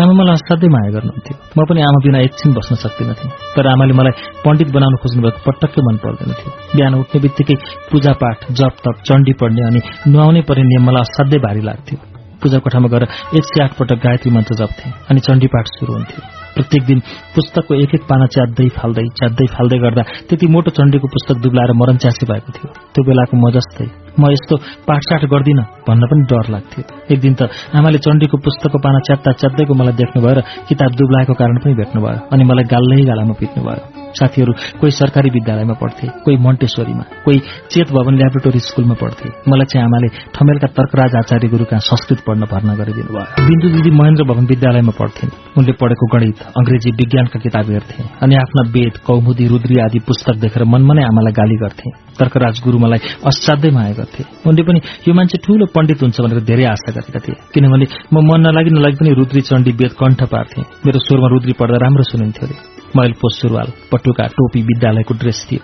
आमा 0.00 0.12
मलाई 0.18 0.34
असाध्यै 0.40 0.70
माया 0.74 0.90
गर्नुहुन्थ्यो। 0.96 1.34
म 1.54 1.58
पनि 1.68 1.80
आमा 1.86 1.98
बिना 2.02 2.18
एकछिन 2.26 2.50
बस्न 2.58 2.72
सक्दिनथेँ। 2.82 3.30
तर 3.54 3.66
आमाले 3.74 3.94
मलाई 3.94 4.14
पण्डित 4.42 4.68
बनाउन 4.74 4.96
खोज्नुभएको 5.02 5.38
पटक्कै 5.46 5.80
मन 5.86 5.96
पर्दैन 6.02 6.30
थियो 6.34 6.50
बिहान 6.74 6.94
उठ्ने 6.98 7.18
बित्तिकै 7.22 7.56
पूजापाठ 7.94 8.50
जप 8.58 8.74
तप 8.82 8.96
चण्डी 9.06 9.32
पढ्ने 9.38 9.62
अनि 9.70 9.80
नुहाउनै 10.10 10.42
पर्ने 10.48 10.64
नियम 10.72 10.82
मलाई 10.90 11.02
असाध्यै 11.06 11.40
भारी 11.46 11.62
लाग्थ्यो। 11.70 12.15
पूजा 12.42 12.58
कोठामा 12.58 12.88
गएर 12.88 13.02
एक 13.38 13.44
सय 13.44 13.62
आठ 13.64 13.72
पटक 13.78 13.98
गायत्री 14.04 14.30
मन्त्र 14.30 14.54
जप्थे 14.54 14.90
अनि 15.10 15.20
चण्डीपाठ 15.20 15.66
शुरू 15.78 15.92
हुन्थ्यो। 15.92 16.20
प्रत्येक 16.54 16.82
दिन 16.86 16.98
पुस्तकको 17.34 17.74
एक 17.74 17.94
एक 17.94 18.02
पाना 18.10 18.26
च्यात्दै 18.26 18.68
फाल्दै 18.78 19.06
च्यात्दै 19.18 19.46
फाल्दै 19.46 19.78
गर्दा 19.78 20.02
त्यति 20.28 20.46
मोटो 20.46 20.70
चण्डीको 20.70 21.06
पुस्तक 21.08 21.42
दुब्लाएर 21.42 21.72
मरण 21.72 21.96
च्यासे 21.96 22.26
भएको 22.26 22.50
थियो। 22.52 22.68
त्यो 22.94 23.02
बेलाको 23.04 23.34
म 23.36 23.50
जस्तै। 23.56 24.05
म 24.20 24.30
यस्तो 24.32 24.54
पाठसाठ 24.88 25.22
गर्दिन 25.32 25.60
भन्न 25.88 26.02
पनि 26.10 26.22
डर 26.30 26.46
लाग्थ्यो। 26.54 26.82
एक 27.12 27.18
दिन 27.20 27.34
त 27.38 27.50
आमाले 27.76 27.98
चण्डीको 28.04 28.36
पुस्तकको 28.46 28.78
पाना 28.84 28.98
च्यात्ता 29.06 29.30
च्यात्दैको 29.40 29.74
मलाई 29.76 29.94
देख्नुभयो 30.00 30.34
र 30.38 30.40
किताब 30.68 30.90
दुब्लाएको 30.98 31.34
कारण 31.40 31.56
पनि 31.62 31.74
भेट्नुभयो 31.80 32.18
अनि 32.32 32.42
मलाई 32.48 32.66
गाल्लै 32.72 33.04
गालामा 33.10 33.34
पिट्नुभयो। 33.40 34.04
साथीहरू 34.16 34.52
कोही 34.80 34.92
सरकारी 34.96 35.28
विद्यालयमा 35.30 35.74
पढ्थे 35.76 36.06
कोही 36.24 36.36
मन्टेश्वरीमा 36.40 37.04
कोही 37.24 37.38
चेत 37.72 37.88
भवन 37.92 38.14
ल्याबोरेटोरी 38.16 38.60
स्कूलमा 38.66 38.96
पढ्थे। 39.02 39.28
मलाई 39.50 39.68
चाहिँ 39.72 39.84
आमाले 39.84 40.08
ठमेलका 40.32 40.68
तर्कराज 40.78 41.12
आचार्य 41.20 41.48
गुरूका 41.52 41.76
संस्कृत 41.90 42.20
पढ्न 42.26 42.48
भर्ना 42.52 42.74
गरिदिनु 42.80 43.12
भयो 43.12 43.46
बिन्दु 43.48 43.68
दिदी 43.76 43.90
महेन्द्र 44.00 44.24
भवन 44.30 44.44
विद्यालयमा 44.52 44.92
पढ्थिन् 45.00 45.36
उनले 45.58 45.72
पढेको 45.82 46.06
गणित 46.16 46.38
अंग्रेजी 46.56 46.90
विज्ञानका 46.96 47.38
किताब 47.44 47.70
हेर्थे 47.76 48.08
अनि 48.24 48.34
आफ्ना 48.44 48.62
वेद 48.72 48.94
कौमुदी 49.06 49.46
रुद्री 49.52 49.76
आदि 49.84 49.98
पुस्तक 50.08 50.40
देखेर 50.44 50.64
मनमा 50.64 50.94
नै 50.96 51.04
आमालाई 51.12 51.32
गाली 51.40 51.56
गर्थे। 51.64 52.05
तर्कराज 52.20 52.60
गुरू 52.64 52.78
मलाई 52.78 53.00
असाध्यै 53.28 53.70
माया 53.70 53.92
गर्थे। 53.98 54.22
उनले 54.46 54.62
पनि 54.62 54.78
यो 55.08 55.12
मान्छे 55.14 55.38
ठूलो 55.44 55.66
पण्डित 55.74 56.02
हुन्छ 56.02 56.16
भनेर 56.20 56.40
धेरै 56.50 56.64
आशा 56.74 56.90
गरेका 56.96 57.20
थिए। 57.24 57.36
किनभने 57.54 57.86
म 58.12 58.16
मन 58.28 58.40
नलागि 58.46 58.70
नलागि 58.70 58.96
पनि 59.00 59.10
रुद्री 59.14 59.40
चण्डी 59.48 59.70
वेद 59.80 59.92
कण्ठ 60.00 60.20
पार्थे। 60.32 60.62
मेरो 60.86 60.98
स्वरमा 60.98 61.28
रुद्री 61.28 61.52
पढ्दा 61.60 61.76
राम्रो 61.84 62.04
सुनिन्थ्यो 62.12 62.46
अरे। 62.46 62.56
मैलपो 62.96 63.28
सुरुवाल 63.28 63.68
पटुका 63.92 64.26
टोपी 64.36 64.60
विद्यालयको 64.62 65.14
ड्रेस 65.14 65.38
थियो 65.50 65.62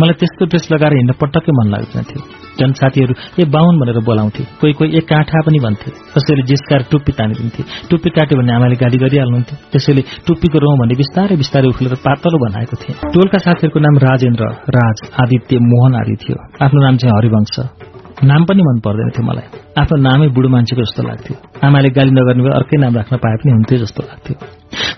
मलाई 0.00 0.14
त्यस्तो 0.20 0.46
ड्रेस 0.46 0.68
लगाएर 0.72 0.92
हिँड्न 0.92 1.12
पटक्कै 1.20 1.52
मन 1.58 1.66
लाग्दैन 1.70 2.04
थियो 2.10 2.22
जनसाथीहरू 2.60 3.14
ए 3.40 3.44
बाहुन 3.46 3.74
भनेर 3.80 3.98
बोलाउँथे। 4.00 4.42
कोही 4.60 4.72
कोही 4.72 4.96
एक 4.98 5.04
काँठा 5.08 5.40
पनि 5.46 5.58
भन्थे। 5.58 5.90
कसैले 6.14 6.42
जिस्काएर 6.42 6.82
टुप्पी 6.90 7.12
तानिदिन्थे। 7.12 7.62
टुप्पी 7.90 8.10
काट्यो 8.10 8.38
भने 8.38 8.52
आमाले 8.52 8.76
गाली 8.76 8.98
गरिहाल्नुहुन्थ्यो 8.98 9.56
त्यसैले 9.72 10.02
टुप्पीको 10.26 10.58
रौँ 10.58 10.76
भन्ने 10.78 10.94
बिस्तारै 10.96 11.36
बिस्तारै 11.36 11.68
उफ्लेर 11.68 11.94
पातलो 12.06 12.38
बनाएको 12.46 12.76
थिएँ। 12.82 12.96
टोलका 13.14 13.38
साथीहरूको 13.38 13.78
नाम 13.80 13.96
राजेन्द्र 13.98 14.44
राज 14.76 14.98
आदित्य 15.22 15.58
मोहन 15.62 15.92
आदि 16.00 16.16
थियो। 16.22 16.36
आफ्नो 16.64 16.80
नाम 16.80 16.96
चाहिँ 16.96 17.14
हरिवंश। 17.16 17.85
नाम 18.24 18.44
पनि 18.48 18.62
मन 18.62 18.78
पर्दैन 18.80 19.08
थियो 19.12 19.24
मलाई। 19.28 19.46
आफ्नो 19.76 19.96
नामै 20.00 20.28
बुढो 20.32 20.48
मान्छेको 20.48 20.82
जस्तो 20.82 21.02
लाग्थ्यो। 21.08 21.36
आमाले 21.66 21.88
गाली 21.92 22.10
नगर्ने 22.10 22.42
भए 22.44 22.52
अर्कै 22.58 22.76
नाम 22.80 22.92
राख्न 22.96 23.16
पाए 23.16 23.36
पनि 23.40 23.52
हुन्थ्यो 23.52 23.78
जस्तो 23.84 24.02
लाग्थ्यो। 24.08 24.34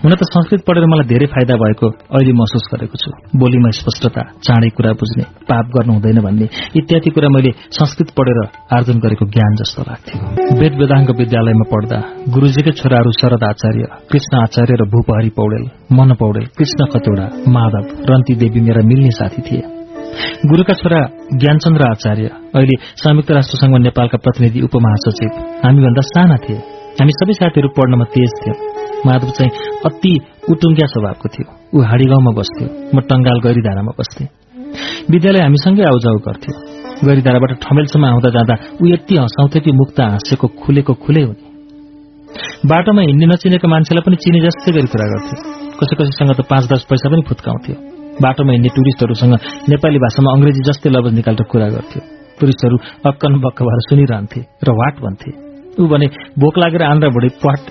हुन 0.03 0.11
त 0.15 0.23
संस्कृत 0.23 0.61
पढेर 0.67 0.85
मलाई 0.87 1.07
धेरै 1.11 1.27
फाइदा 1.27 1.55
भएको 1.59 1.87
अहिले 2.15 2.31
महसुस 2.31 2.63
गरेको 2.71 2.95
छु। 2.95 3.11
बोलीमा 3.35 3.69
स्पष्टता 3.75 4.21
चाँडै 4.39 4.69
कुरा 4.71 4.91
बुझ्ने 4.95 5.23
पाप 5.49 5.65
गर्नु 5.75 5.93
हुँदैन 5.93 6.19
भन्ने 6.23 6.47
इत्यादि 6.79 7.09
कुरा 7.11 7.29
मैले 7.29 7.51
संस्कृत 7.75 8.09
पढेर 8.17 8.39
आर्जन 8.75 8.97
गरेको 9.03 9.25
ज्ञान 9.35 9.51
जस्तो 9.61 9.81
लाग्थ्यो। 9.89 10.15
वेद 10.59 10.73
वेदाङ्ग 10.79 11.09
विद्यालयमा 11.19 11.65
पढ्दा 11.73 11.97
गुरूजीकै 12.29 12.71
छोराहरू 12.79 13.11
शरद 13.19 13.43
आचार्य 13.43 13.83
कृष्ण 14.11 14.31
आचार्य 14.43 14.79
र 14.79 14.87
भूपहरी 14.93 15.31
पौडेल 15.35 15.65
मन 15.91 16.15
पौडेल 16.15 16.45
कृष्ण 16.57 16.87
खतौडा 16.93 17.27
माधव 17.51 17.83
रन्ती 18.09 18.33
देवी 18.35 18.59
मेरा 18.61 18.81
मिल्ने 18.87 19.11
साथी 19.11 19.41
थिए। 19.41 19.78
गुरूका 20.45 20.73
छोरा 20.73 21.09
ज्ञानचन्द्र 21.33 21.81
आचार्य 21.89 22.25
अहिले 22.55 22.75
संयुक्त 22.95 23.31
राष्ट्रसंघमा 23.31 23.77
नेपालका 23.77 24.17
प्रतिनिधि 24.17 24.61
उपमहासचिव। 24.61 25.29
हामीभन्दा 25.65 26.01
साना 26.01 26.35
थिए। 26.35 26.57
हामी 26.99 27.11
सबै 27.11 27.33
साथीहरू 27.33 27.69
पढ्नमा 27.69 28.03
तेज 28.03 28.29
थियौं। 28.41 28.57
माधव 29.05 29.29
चाहिँ 29.29 29.51
अति 29.85 30.19
उटुङ्ग्या 30.49 30.87
स्वभावको 30.87 31.29
थियो। 31.29 31.79
ऊ 31.79 31.81
हाडी 31.81 32.05
गाउँमा 32.05 32.31
बस्थ्यो। 32.31 32.67
म 32.95 32.99
टंगाल 32.99 33.39
गैरीधारामा 33.39 33.91
बस्थेँ। 33.99 34.27
विद्यालय 35.11 35.41
हामीसँगै 35.41 35.83
आउजाउ 35.83 36.17
गर्थ्यो। 36.17 36.53
गैरीधाराबाट 37.07 37.51
ठमेलसम्म 37.51 38.05
आउँदा 38.05 38.29
जाँदा 38.29 38.55
ऊ 38.81 38.85
यति 38.85 39.15
हँसाउँथ्यो 39.15 39.61
कि 39.61 39.71
मुक्त 39.71 39.99
हाँसेको 39.99 40.47
खुलेको 40.47 40.93
खुलै 40.93 41.21
हुने। 41.21 41.49
बाटोमा 42.65 43.01
हिँड्ने 43.01 43.25
नचिनेको 43.25 43.67
मान्छेलाई 43.67 44.03
पनि 44.05 44.15
चिने 44.15 44.39
जस्तै 44.39 44.71
गरी 44.71 44.87
कुरा 44.87 45.07
गर्थ्यो। 45.07 45.37
कसै 45.79 45.95
कसैसँग 45.95 46.33
त 46.33 46.41
पाँच 46.49 46.63
दस 46.73 46.85
पैसा 46.89 47.09
पनि 47.09 47.21
फुत्काउँथ्यो। 47.27 47.88
बाटोमा 48.21 48.51
हिँड्ने 48.51 48.69
टुरिस्टहरूसँग 48.75 49.33
नेपाली 49.71 49.99
भाषामा 50.05 50.29
अंग्रेजी 50.35 50.61
जस्तै 50.69 50.89
लवज 50.89 51.13
निकालेर 51.13 51.47
कुरा 51.51 51.67
गर्थ्यो। 51.75 52.01
टुरिस्टहरू 52.39 52.77
अक्कन 53.09 53.33
बक्क 53.43 53.59
भएर 53.67 53.79
सुनिरहन्थे 53.89 54.41
र 54.67 54.69
वाट 54.79 54.95
भन्थे। 55.03 55.31
ऊ 55.79 55.87
भने 55.87 56.07
भोक 56.39 56.57
लागेर 56.57 56.83
आन्द्रा 56.83 57.09
भुँडी 57.09 57.29
पाट 57.43 57.61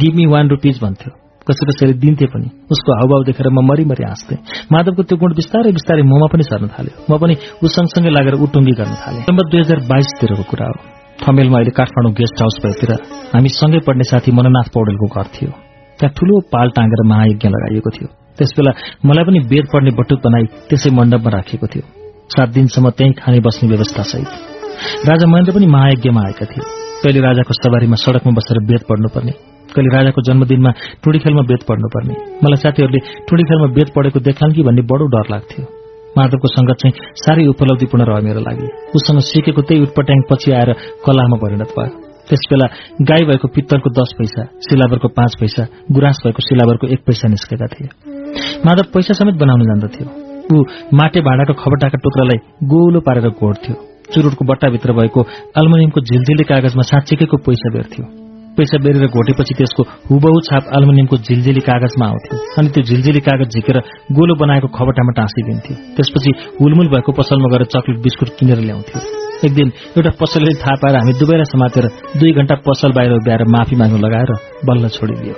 गिभ 0.00 0.14
मी 0.14 0.26
वान 0.26 0.48
रुपिज 0.48 0.80
भन्थ्यो। 0.82 1.12
कसै 1.48 1.64
कसैले 1.68 1.92
दिन्थे 2.00 2.26
पनि 2.32 2.48
उसको 2.72 2.90
हाउभाउ 3.00 3.22
देखेर 3.28 3.48
म 3.52 3.60
मरिमरि 3.68 4.04
हाँस्थेँ। 4.04 4.38
माधवको 4.72 5.02
त्यो 5.08 5.16
गुण 5.20 5.34
बिस्तारै 5.36 5.72
बिस्तारै 5.76 6.02
मोमा 6.08 6.26
पनि 6.32 6.44
सर्न 6.48 6.68
थाल्यो। 6.72 6.94
म 7.04 7.12
पनि 7.20 7.34
ऊ 7.60 7.66
सँगसँगै 7.68 8.10
लागेर 8.16 8.34
उटुङ्गी 8.44 8.74
गर्न 8.80 8.94
थालेँ। 9.04 9.24
नम्बर 9.28 9.44
दुई 9.52 9.60
हजार 9.60 9.80
बाइसतिरको 9.92 10.44
कुरा 10.50 10.66
हो। 10.72 10.78
थमेलमा 11.20 11.56
अहिले 11.58 11.72
काठमाडौँ 11.76 12.12
गेस्ट 12.16 12.36
हाउस 12.40 12.56
भएतिर 12.64 12.90
हामी 13.36 13.48
सँगै 13.60 13.80
पढ्ने 13.86 14.04
साथी 14.08 14.32
मननाथ 14.32 14.68
पौडेलको 14.72 15.06
घर 15.12 15.26
थियो। 15.36 15.50
त्यहाँ 16.00 16.12
ठूलो 16.16 16.40
पाल 16.52 16.68
टाँगेर 16.76 17.00
महायज्ञ 17.12 17.48
लगाइएको 17.48 17.90
थियो। 17.96 18.23
त्यसबेला 18.38 18.72
मलाई 19.06 19.24
पनि 19.24 19.38
वेद 19.50 19.66
पढ्ने 19.72 19.90
बटुक 19.98 20.18
बनाई 20.26 20.44
त्यसै 20.68 20.90
मण्डपमा 20.90 21.30
राखिएको 21.36 21.66
थियो। 21.72 21.84
सात 22.34 22.48
दिनसम्म 22.54 22.90
त्यहीँ 22.98 23.14
खाने 23.20 23.40
बस्ने 23.40 23.68
व्यवस्था 23.68 24.02
सहित। 24.02 24.30
राजा 25.08 25.26
महेन्द्र 25.26 25.52
पनि 25.54 25.66
महायज्ञमा 25.66 26.20
आएका 26.26 26.46
थिए। 26.50 26.64
कहिले 27.02 27.20
राजाको 27.20 27.52
सवारीमा 27.54 27.96
सड़कमा 28.00 28.32
बसेर 28.32 28.58
वेद 28.64 28.82
पढ्नुपर्ने 28.88 29.32
कहिले 29.74 29.90
राजाको 29.96 30.20
जन्मदिनमा 30.22 30.70
टुडी 31.04 31.18
खेलमा 31.18 31.42
वेद 31.50 31.62
पढ्नुपर्ने 31.68 32.14
मलाई 32.44 32.60
साथीहरूले 32.64 33.00
टुडी 33.28 33.44
खेलमा 33.44 33.68
वेद 33.76 33.88
पढेको 33.96 34.20
देखान् 34.28 34.54
कि 34.54 34.62
भन्ने 34.62 34.82
बडो 34.90 35.06
डर 35.14 35.26
लाग्थ्यो। 35.34 35.64
माधवको 36.16 36.48
संगत 36.48 36.76
चाहिँ 36.80 36.94
साह्रै 37.22 37.46
उपलब्धिपूर्ण 37.52 38.04
रह्यो 38.08 38.24
मेरो 38.26 38.40
लागि। 38.40 38.66
उसँग 38.96 39.20
सिकेको 39.28 39.62
त्यही 39.68 39.82
उटपट्याङ 39.82 40.20
पछि 40.30 40.52
आएर 40.58 40.70
कलामा 41.04 41.36
परिणत 41.42 41.70
भयो। 41.76 41.92
त्यसबेला 42.28 42.66
गाई 43.10 43.22
भएको 43.28 43.46
पित्तलको 43.54 43.90
दस 44.00 44.14
पैसा 44.18 44.42
सिलावरको 44.66 45.08
पाँच 45.18 45.32
पैसा 45.40 45.62
गुराँस 45.92 46.18
भएको 46.24 46.40
सिलावरको 46.48 46.86
एक 46.94 47.00
पैसा 47.06 47.28
निस्केका 47.28 47.66
थिए। 47.74 48.13
माधव 48.66 48.90
पैसा 48.94 49.14
समेत 49.20 49.36
बनाउन 49.42 49.64
जान्दथ्यो 49.70 50.06
ऊ 50.52 50.64
माटे 50.98 51.20
भाँडाको 51.28 51.54
खबटाका 51.62 51.98
टुक्रालाई 52.04 52.38
गोलो 52.72 53.00
पारेर 53.06 53.28
घोड्थ्यो 53.30 53.74
चुरुटको 54.14 54.44
बट्टाभित्र 54.50 54.92
भएको 54.92 55.20
अल्मुनियमको 55.60 56.00
झिलझिले 56.00 56.44
कागजमा 56.50 56.82
साँच्चीकैको 56.90 57.36
पैसा 57.46 57.70
बेर्थ्यो। 57.76 58.04
पैसा 58.56 58.78
बेरेर 58.84 59.06
घोटेपछि 59.08 59.54
त्यसको 59.58 59.82
हुबहु 60.10 60.40
छाप 60.48 60.68
अल्मुनियमको 60.76 61.16
झिलझिली 61.16 61.62
कागजमा 61.68 62.06
आउँथ्यो 62.06 62.38
अनि 62.58 62.68
त्यो 62.74 62.82
झिलझिली 62.82 63.20
कागज 63.28 63.56
झिकेर 63.56 63.78
गोलो 64.18 64.34
बनाएको 64.42 64.68
खबटामा 64.76 65.12
टाँसिदिन्थ्यो। 65.18 65.76
त्यसपछि 65.96 66.30
हुलमुल 66.60 66.88
भएको 66.94 67.12
पसलमा 67.18 67.48
गएर 67.54 67.64
चक्लेट 67.74 67.98
बिस्कुट 68.06 68.28
किनेर 68.38 68.60
ल्याउँथ्यो। 68.68 69.00
एक 69.46 69.52
दिन 69.54 69.72
एउटा 69.96 70.10
पसलले 70.20 70.54
थाहा 70.62 70.76
पाएर 70.82 70.96
हामी 71.00 71.18
दुवैलाई 71.20 71.52
समातेर 71.54 71.90
दुई 72.20 72.32
घण्टा 72.38 72.54
पसल 72.68 72.92
बाहिर 72.98 73.12
उभ्याएर 73.18 73.44
माफी 73.56 73.76
माग्नु 73.76 73.98
लगाएर 74.06 74.30
बल्ल 74.68 74.88
छोडिदियो। 74.98 75.34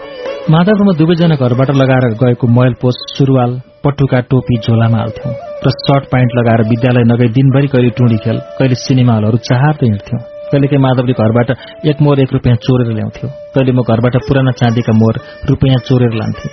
माधव 0.51 0.91
दुवैजना 0.99 1.35
घरबाट 1.35 1.71
लगाएर 1.71 2.05
गएको 2.19 2.47
मैल 2.57 2.75
पोस्ट 2.83 3.17
सुरुवाल 3.19 3.55
पटुका 3.85 4.21
टोपी 4.31 4.59
झोलामा 4.59 4.99
हाल्थ्यौं 4.99 5.33
र 5.65 5.71
सर्ट 5.77 6.05
प्यान्ट 6.13 6.37
लगाएर 6.39 6.63
विद्यालय 6.69 7.05
नगई 7.13 7.29
दिनभरि 7.39 7.69
कहिले 7.73 7.91
टुँडी 7.99 8.19
खेल 8.25 8.39
कहिले 8.59 8.79
सिनेमा 8.85 9.17
हलहरू 9.17 9.39
चाहार्दै 9.49 9.87
हिँड्थ्यौं। 9.87 10.23
कहिलेकै 10.53 10.79
माधवले 10.87 11.19
घरबाट 11.19 11.51
एक 11.91 12.03
मोर 12.03 12.21
एक 12.21 12.33
रुपियाँ 12.33 12.57
चोरेर 12.63 12.95
ल्याउँथ्यो। 12.95 13.29
कहिले 13.55 13.73
म 13.73 13.83
घरबाट 13.83 14.23
पुराना 14.29 14.53
चाँदीका 14.63 14.99
मोर 15.03 15.15
रुपियाँ 15.51 15.83
चोरेर 15.91 16.15
लान्थे। 16.23 16.49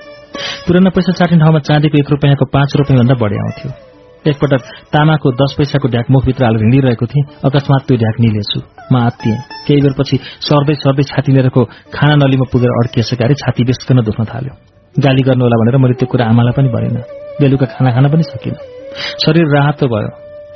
पुराना 0.65 0.89
पैसा 0.89 1.11
चाटिने 1.13 1.41
ठाउँमा 1.45 1.65
चाँदीको 1.69 1.97
एक 1.97 2.09
रुपियाँको 2.09 2.45
पाँच 2.49 2.69
रुपियाँभन्दा 2.81 3.21
बढी 3.23 3.37
आउँथ्यो। 3.37 3.92
एकपटक 4.27 4.61
तामाको 4.93 5.31
दस 5.41 5.55
पैसाको 5.57 5.87
ढ्याक 5.93 6.07
मुखभित्र 6.11 6.43
हालेर 6.43 6.61
हिँडिरहेको 6.63 7.05
थिएँ। 7.05 7.23
अकस्मात 7.43 7.81
त्यो 7.87 7.95
ढ्याक 7.97 8.15
निलेछु। 8.23 8.59
म 8.91 8.95
आत्तिएँ। 9.07 9.37
केही 9.67 9.81
बेरपछि 9.83 10.15
सर्दै 10.47 10.75
सर्दै 10.83 11.03
छाती 11.11 11.31
लिएरको 11.35 11.61
खाना 11.95 12.15
नलीमा 12.21 12.45
पुगेर 12.51 12.71
अड्किएसके 12.79 13.23
अरे 13.23 13.35
छाती 13.35 13.63
बेसकन 13.67 13.99
दुख्न 14.07 14.23
थाल्यो। 14.31 14.53
गाली 14.95 15.21
गर्नुहोला 15.27 15.55
भनेर 15.61 15.77
मैले 15.83 15.95
त्यो 15.99 16.07
कुरा 16.07 16.25
आमालाई 16.31 16.53
पनि 16.57 16.69
भनेन 16.75 16.97
बेलुका 17.41 17.65
खाना 17.73 17.89
खान 17.95 18.05
पनि 18.13 18.23
सकिनँ। 18.31 18.59
शरीर 19.23 19.47
राहतो 19.55 19.87
भयो। 19.91 20.09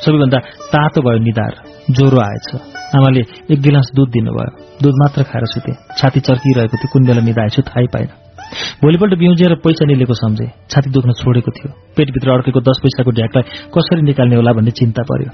सबैभन्दा 0.03 0.39
तातो 0.71 0.99
भयो 1.01 1.19
निधार। 1.27 1.53
ज्वरो 1.91 2.19
आएछ। 2.19 2.49
आमाले 2.95 3.21
एक 3.51 3.59
गिलास 3.65 3.87
दुध 3.95 4.09
दिनुभयो। 4.15 4.51
दुध 4.83 4.95
मात्र 5.01 5.23
खाएर 5.29 5.45
सुते। 5.53 5.71
छाती 5.99 6.19
चर्किरहेको 6.27 6.75
थियो। 6.77 6.89
कुन 6.93 7.01
बेला 7.07 7.21
निधाएछु 7.27 7.61
थाहै 7.67 7.87
पाइन 7.93 8.26
भोलिपल्ट 8.81 9.13
बिउजिएर 9.19 9.53
पैसा 9.63 9.85
निलेको 9.85 10.13
सम्झे। 10.13 10.47
छाती 10.71 10.89
दुख्न 10.89 11.11
छोडेको 11.21 11.51
थियो। 11.51 11.69
पेटभित्र 11.97 12.31
अड्केको 12.31 12.59
दस 12.61 12.77
पैसाको 12.83 13.11
ढ्याकलाई 13.11 13.43
कसरी 13.75 14.01
निकाल्ने 14.01 14.35
होला 14.35 14.51
भन्ने 14.57 14.71
चिन्ता 14.71 15.03
पर्यो। 15.03 15.29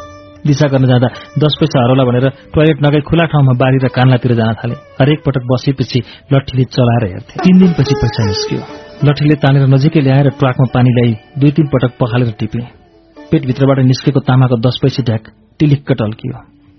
दिशा 0.48 0.68
गर्न 0.68 0.86
जाँदा 0.88 1.08
दस 1.40 1.54
पैसा 1.60 1.84
हरौला 1.84 2.04
भनेर 2.04 2.26
टोयलेट 2.54 2.78
नगई 2.86 3.02
खुला 3.10 3.26
ठाउँमा 3.32 3.54
बारी 3.60 3.78
र 3.84 3.88
कान्लातिर 3.88 4.34
जान 4.36 4.54
थाले। 4.60 4.76
हरेक 5.00 5.20
पटक 5.26 5.44
बसेपछि 5.52 6.00
लट्ठीले 6.34 6.64
चलाएर 6.76 7.04
हेर्थे। 7.12 7.34
तीन 7.44 7.60
दिनपछि 7.60 7.96
पैसा 8.02 8.26
निस्कियो। 8.26 8.62
लट्ठीले 9.08 9.36
तानेर 9.44 9.68
नजिकै 9.68 10.02
ल्याएर 10.02 10.30
ट्वाकमा 10.40 10.68
पानी 10.74 10.90
ल्याई 10.98 11.14
दुई 11.40 11.52
तीन 11.52 11.68
पटक 11.68 11.92
पखालेर 12.00 12.32
टिपे 12.40 12.62
पेटभित्रबाट 13.32 13.80
निस्केको 13.88 14.20
तामाको 14.20 14.58
दस 14.68 14.80
पैसा 14.84 15.04
ढ्याक 15.04 15.24
टिलिक्क 15.60 15.92
टल्कियो। 15.92 16.36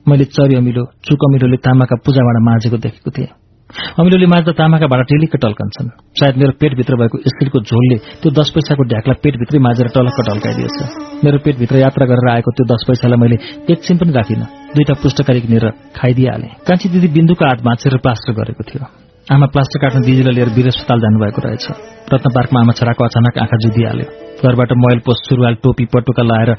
मैले 0.07 0.25
चरी 0.37 0.55
अमिलो 0.57 0.85
चुक 1.05 1.25
अमिलोले 1.25 1.57
तामाका 1.65 1.97
पूजाबाट 2.05 2.37
माझेको 2.45 2.77
देखेको 2.77 3.11
थिएँ। 3.11 3.33
अमिलोले 3.75 4.27
माझ्दा 4.31 4.53
तामाका 4.55 4.87
भाडा 4.87 5.05
टेलिक्क 5.11 5.35
टल्कन्छन्। 5.43 5.89
सायद 6.19 6.35
मेरो 6.39 6.53
पेटभित्र 6.63 6.95
भएको 6.95 7.17
स्टिलको 7.27 7.59
झोलले 7.61 7.97
त्यो 8.23 8.31
दस 8.31 8.49
पैसाको 8.55 8.83
ढ्याकलाई 8.87 9.19
पेटभित्रै 9.19 9.59
माझेर 9.67 9.87
टलक्क 9.95 10.19
टल्काइदिएछ 10.31 10.79
मेरो 11.25 11.39
पेटभित्र 11.43 11.77
यात्रा 11.83 12.07
गरेर 12.07 12.29
आएको 12.35 12.51
त्यो 12.55 12.67
दस 12.71 12.83
पैसालाई 12.89 13.19
मैले 13.19 13.37
एकछिन 13.67 13.99
पनि 13.99 14.13
राखिनँ। 14.15 14.47
दुईटा 14.75 14.95
पुस्तकारी 15.03 15.41
किनेर 15.43 15.67
खाइदिइहालेँ। 15.99 16.51
कान्छी 16.67 16.89
दिदी 16.95 17.09
बिन्दुको 17.19 17.45
हात 17.45 17.61
भाँचेर 17.67 17.99
प्लास्टर 17.99 18.33
गरेको 18.39 18.63
थियो। 18.63 18.87
आमा 19.27 19.47
प्लास्टर 19.51 19.79
काट्न 19.83 19.99
दिदीलाई 20.07 20.35
लिएर 20.39 20.51
वीर 20.55 20.67
अस्पताल 20.71 20.99
जानुभएको 21.05 21.41
रहेछ। 21.43 21.67
रत्न 22.15 22.29
पार्कमा 22.31 22.59
आमा 22.63 22.73
छोराको 22.79 23.05
अचानक 23.05 23.39
आँखा 23.43 23.57
जुदिहाल्यो 23.65 24.07
घरबाट 24.39 24.71
मोबाइल 24.79 25.01
पोस्ट 25.07 25.23
सुरुवाल 25.29 25.55
टोपी 25.65 25.85
पटुका 25.91 26.23
लगाएर 26.23 26.51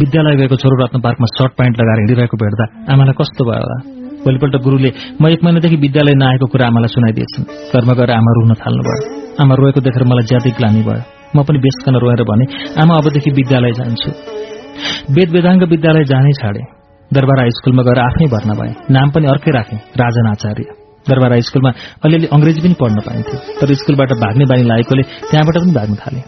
विद्यालय 0.00 0.36
गएको 0.40 0.56
छोरो 0.56 0.84
रत्न 0.84 1.00
पार्कमा 1.04 1.26
सर्ट 1.36 1.52
प्यान्ट 1.58 1.74
लगाएर 1.80 1.98
हिँडिरहेको 2.02 2.36
भेट्दा 2.44 2.64
आमालाई 2.92 3.18
कस्तो 3.20 3.44
भयो 3.44 3.64
होला? 3.64 4.01
भोलिपल्ट 4.24 4.56
गुरुले 4.56 4.90
म 5.22 5.28
एक 5.28 5.44
महिनादेखि 5.44 5.76
विद्यालय 5.76 6.14
नआएको 6.14 6.46
कुरा 6.46 6.66
आमालाई 6.66 6.88
सुनाइदिएछन् 6.88 7.44
घरमा 7.74 7.92
गएर 7.92 8.10
आमा 8.10 8.32
रुन 8.36 8.54
थाल्नुभयो। 8.54 9.00
आमा 9.42 9.54
रोएको 9.54 9.80
देखेर 9.80 10.04
मलाई 10.04 10.24
ज्यादै 10.24 10.50
ग्लानी 10.50 10.82
भयो। 10.82 11.02
म 11.36 11.42
पनि 11.42 11.58
बेसकन 11.58 11.94
रोएर 11.96 12.22
भने 12.22 12.44
आमा 12.82 12.94
अबदेखि 12.94 13.30
विद्यालय 13.30 13.72
जान्छु। 13.72 14.10
वेद 15.14 15.28
वेदाङ्ग 15.30 15.62
विद्यालय 15.62 16.04
जानै 16.04 16.32
छाडे। 16.32 16.62
दरबार 17.12 17.38
हाई 17.40 17.50
स्कुलमा 17.50 17.82
गएर 17.82 17.98
आफ्नै 17.98 18.26
भर्ना 18.26 18.54
भए। 18.54 18.72
नाम 18.90 19.10
पनि 19.10 19.26
अर्कै 19.26 19.50
राखे 19.50 19.76
राजन 19.76 20.26
आचार्य। 20.30 20.64
दरबार 21.08 21.30
हाई 21.30 21.40
स्कुलमा 21.40 21.70
अलिअलि 22.04 22.26
अङ्ग्रेजी 22.26 22.60
पनि 22.60 22.74
पढ्न 22.80 22.98
पाइन्थ्यो। 23.06 23.38
तर 23.60 23.74
स्कुलबाट 23.74 24.12
भाग्ने 24.12 24.44
बानी 24.44 24.62
लागेकोले 24.62 25.02
त्यहाँबाट 25.02 25.56
पनि 25.56 25.72
भाग्न 25.72 25.94
थाले। 25.94 26.20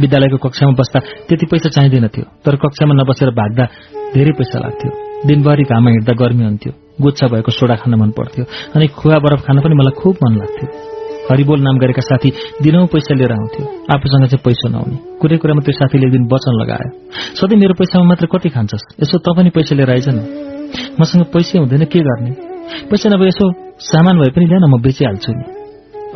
विद्यालयको 0.00 0.36
कक्षामा 0.36 0.72
बस्दा 0.72 1.00
त्यति 1.28 1.46
पैसा 1.46 1.68
चाहिँदैन 1.68 2.08
थियो। 2.08 2.24
तर 2.44 2.56
कक्षामा 2.56 2.94
नबसेर 2.94 3.30
भाग्दा 3.30 3.64
धेरै 4.14 4.32
पैसा 4.32 4.58
लाग्थ्यो। 4.58 5.13
दिनभरि 5.26 5.62
घाममा 5.62 5.90
हिँड्दा 5.90 6.12
गर्मी 6.12 6.44
हुन्थ्यो। 6.44 6.72
गुच्छा 7.00 7.26
भएको 7.26 7.50
सोडा 7.50 7.74
खान 7.74 7.94
मन 7.94 8.10
पर्थ्यो। 8.10 8.44
अनि 8.76 8.86
खुवा 8.86 9.18
बरफ 9.18 9.40
खान 9.46 9.60
पनि 9.60 9.74
मलाई 9.74 10.00
खुब 10.00 10.16
मन 10.24 10.36
लाग्थ्यो। 10.38 10.68
हरिबोल 11.30 11.60
नाम 11.60 11.78
गरेका 11.78 12.02
साथी 12.02 12.30
दिनौँ 12.62 12.86
पैसा 12.86 13.14
लिएर 13.14 13.32
आउँथ्यो। 13.32 13.64
आफूसँग 13.94 14.24
चाहिँ 14.28 14.42
पैसा 14.44 14.68
नआउने 14.68 14.96
कुनै 15.20 15.36
कुरामा 15.36 15.62
त्यो 15.64 15.72
साथीले 15.72 16.06
एक 16.06 16.12
दिन 16.12 16.24
वचन 16.32 16.54
लगायो। 16.60 16.88
सधैँ 17.40 17.58
मेरो 17.58 17.74
पैसामा 17.74 18.04
मात्र 18.04 18.26
कति 18.26 18.48
खान्छस्? 18.48 18.84
यसो 19.02 19.18
त 19.18 19.26
पनि 19.36 19.50
पैसा 19.50 19.74
लिएर 19.74 19.90
आइज 19.90 20.08
न। 20.08 20.18
मसँग 21.00 21.24
पैसै 21.32 21.58
हुँदैन 21.58 21.84
के 21.84 22.00
गर्ने? 22.00 22.30
पैसा 22.90 23.08
नभए 23.08 23.28
यसो 23.28 23.44
सामान 23.80 24.20
भए 24.20 24.30
पनि 24.36 24.44
ल्यान 24.44 24.64
म 24.68 24.82
बेचिहाल्छु 24.82 25.32
नि। 25.32 25.44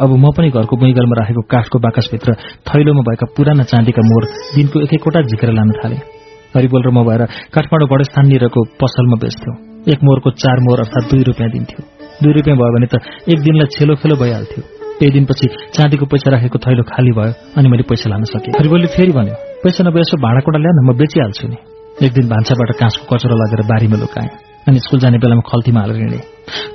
अब 0.00 0.10
म 0.12 0.30
पनि 0.36 0.50
घरको 0.50 0.76
बुइगलमा 0.76 1.14
राखेको 1.20 1.42
काठको 1.42 1.78
बाकसभित्र 1.78 2.34
थैलोमा 2.68 3.02
भएका 3.08 3.26
पुराना 3.36 3.62
चाँदीका 3.62 4.02
मोर 4.04 4.24
दिनको 4.54 4.80
एक 4.80 4.94
एकवटा 4.94 5.20
झिकेर 5.22 5.52
लान 5.52 5.72
थाले। 5.72 6.17
हरिबोल 6.54 6.82
र 6.86 6.90
म 6.96 7.04
भएर 7.08 7.22
काठमाडौँ 7.54 7.88
गणेशस्थान 7.92 8.26
निरको 8.32 8.60
पसलमा 8.80 9.16
बेच्थ्यौं 9.22 9.54
एक 9.92 9.98
मोरको 10.06 10.30
चार 10.42 10.58
मोर 10.66 10.78
अर्थात 10.84 11.04
दुई 11.10 11.22
रुपियाँ 11.28 11.50
दिन्थ्यो। 11.52 11.80
दुई 12.22 12.32
रुपियाँ 12.36 12.56
भयो 12.58 12.72
भने 12.74 12.86
त 12.92 12.94
एक 13.32 13.38
दिनलाई 13.46 13.68
छेलो 13.76 13.94
खेलो 14.00 14.14
भइहाल्थ्यो। 14.22 14.62
केही 14.98 15.10
दिनपछि 15.14 15.46
चाँदीको 15.76 16.06
पैसा 16.12 16.28
राखेको 16.34 16.58
थैलो 16.58 16.82
खाली 16.90 17.12
भयो 17.18 17.32
अनि 17.56 17.68
मैले 17.68 17.84
पैसा 17.90 18.10
लान 18.10 18.24
सकेँ। 18.32 18.52
हरिबोलले 18.58 18.88
फेरि 18.96 19.12
भन्यो 19.14 19.34
पैसा 19.62 19.80
नभए 19.86 20.00
यसो 20.02 20.16
भाँडाकोटा 20.24 20.58
ल्यान 20.58 20.78
म 20.84 20.90
बेचिहाल्छु 20.98 21.46
नि। 21.48 21.58
एक 22.06 22.12
दिन 22.16 22.26
भान्साबाट 22.28 22.70
काँसको 22.80 23.04
कचरो 23.10 23.36
लगेर 23.38 23.62
बारीमा 23.70 23.96
लुकाएँ 24.02 24.30
अनि 24.68 24.78
स्कुल 24.84 24.98
जाने 25.00 25.18
बेलामा 25.22 25.42
खल्तीमा 25.50 25.80
हालेर 25.80 25.96
हिँडेँ। 26.02 26.22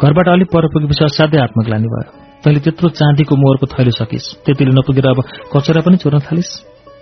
घरबाट 0.01 0.27
अलिक 0.35 0.49
पर 0.53 0.67
पुगेपछि 0.73 1.03
असाध्यै 1.05 1.41
आत्मग्लानी 1.43 1.87
भयो। 1.93 2.09
तैँले 2.43 2.59
त्यत्रो 2.65 2.89
चाँदीको 2.99 3.33
मोरको 3.35 3.65
थैलो 3.73 3.91
सकिस् 3.99 4.27
त्यतिले 4.45 4.73
नपुगेर 4.79 5.07
अब 5.11 5.19
कचरा 5.53 5.81
पनि 5.85 5.97
चोर्न 6.03 6.19
थालिस्? 6.27 6.51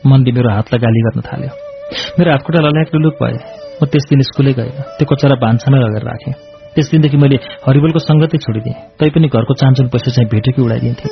मन्दी 0.09 0.31
मेरो 0.35 0.49
हातलाई 0.57 0.79
गाली 0.81 1.01
गर्न 1.07 1.21
थाल्यो। 1.29 1.70
मेरो 1.91 2.29
हातखुट्टा 2.31 2.61
लल्याक 2.67 2.95
लुक 2.95 3.15
भए 3.21 3.35
म 3.79 3.85
त्यस 3.91 4.05
दिन 4.09 4.21
स्कुलै 4.29 4.53
गएन 4.59 4.77
त्यो 4.97 5.05
कचरा 5.11 5.35
भान्सामै 5.43 5.79
लगेर 5.83 6.03
राखेँ। 6.07 6.33
त्यस 6.75 6.87
दिनदेखि 6.91 7.17
मैले 7.23 7.37
हरिबोलको 7.67 7.99
सङ्गतै 8.07 8.37
छोडिदिएँ 8.45 8.75
तैपनि 8.99 9.27
घरको 9.27 9.53
चान्चुन 9.61 9.87
पैसा 9.93 10.09
चाहिँ 10.15 10.29
भेटेकै 10.33 10.61
उडाइदिन्थेँ 10.63 11.11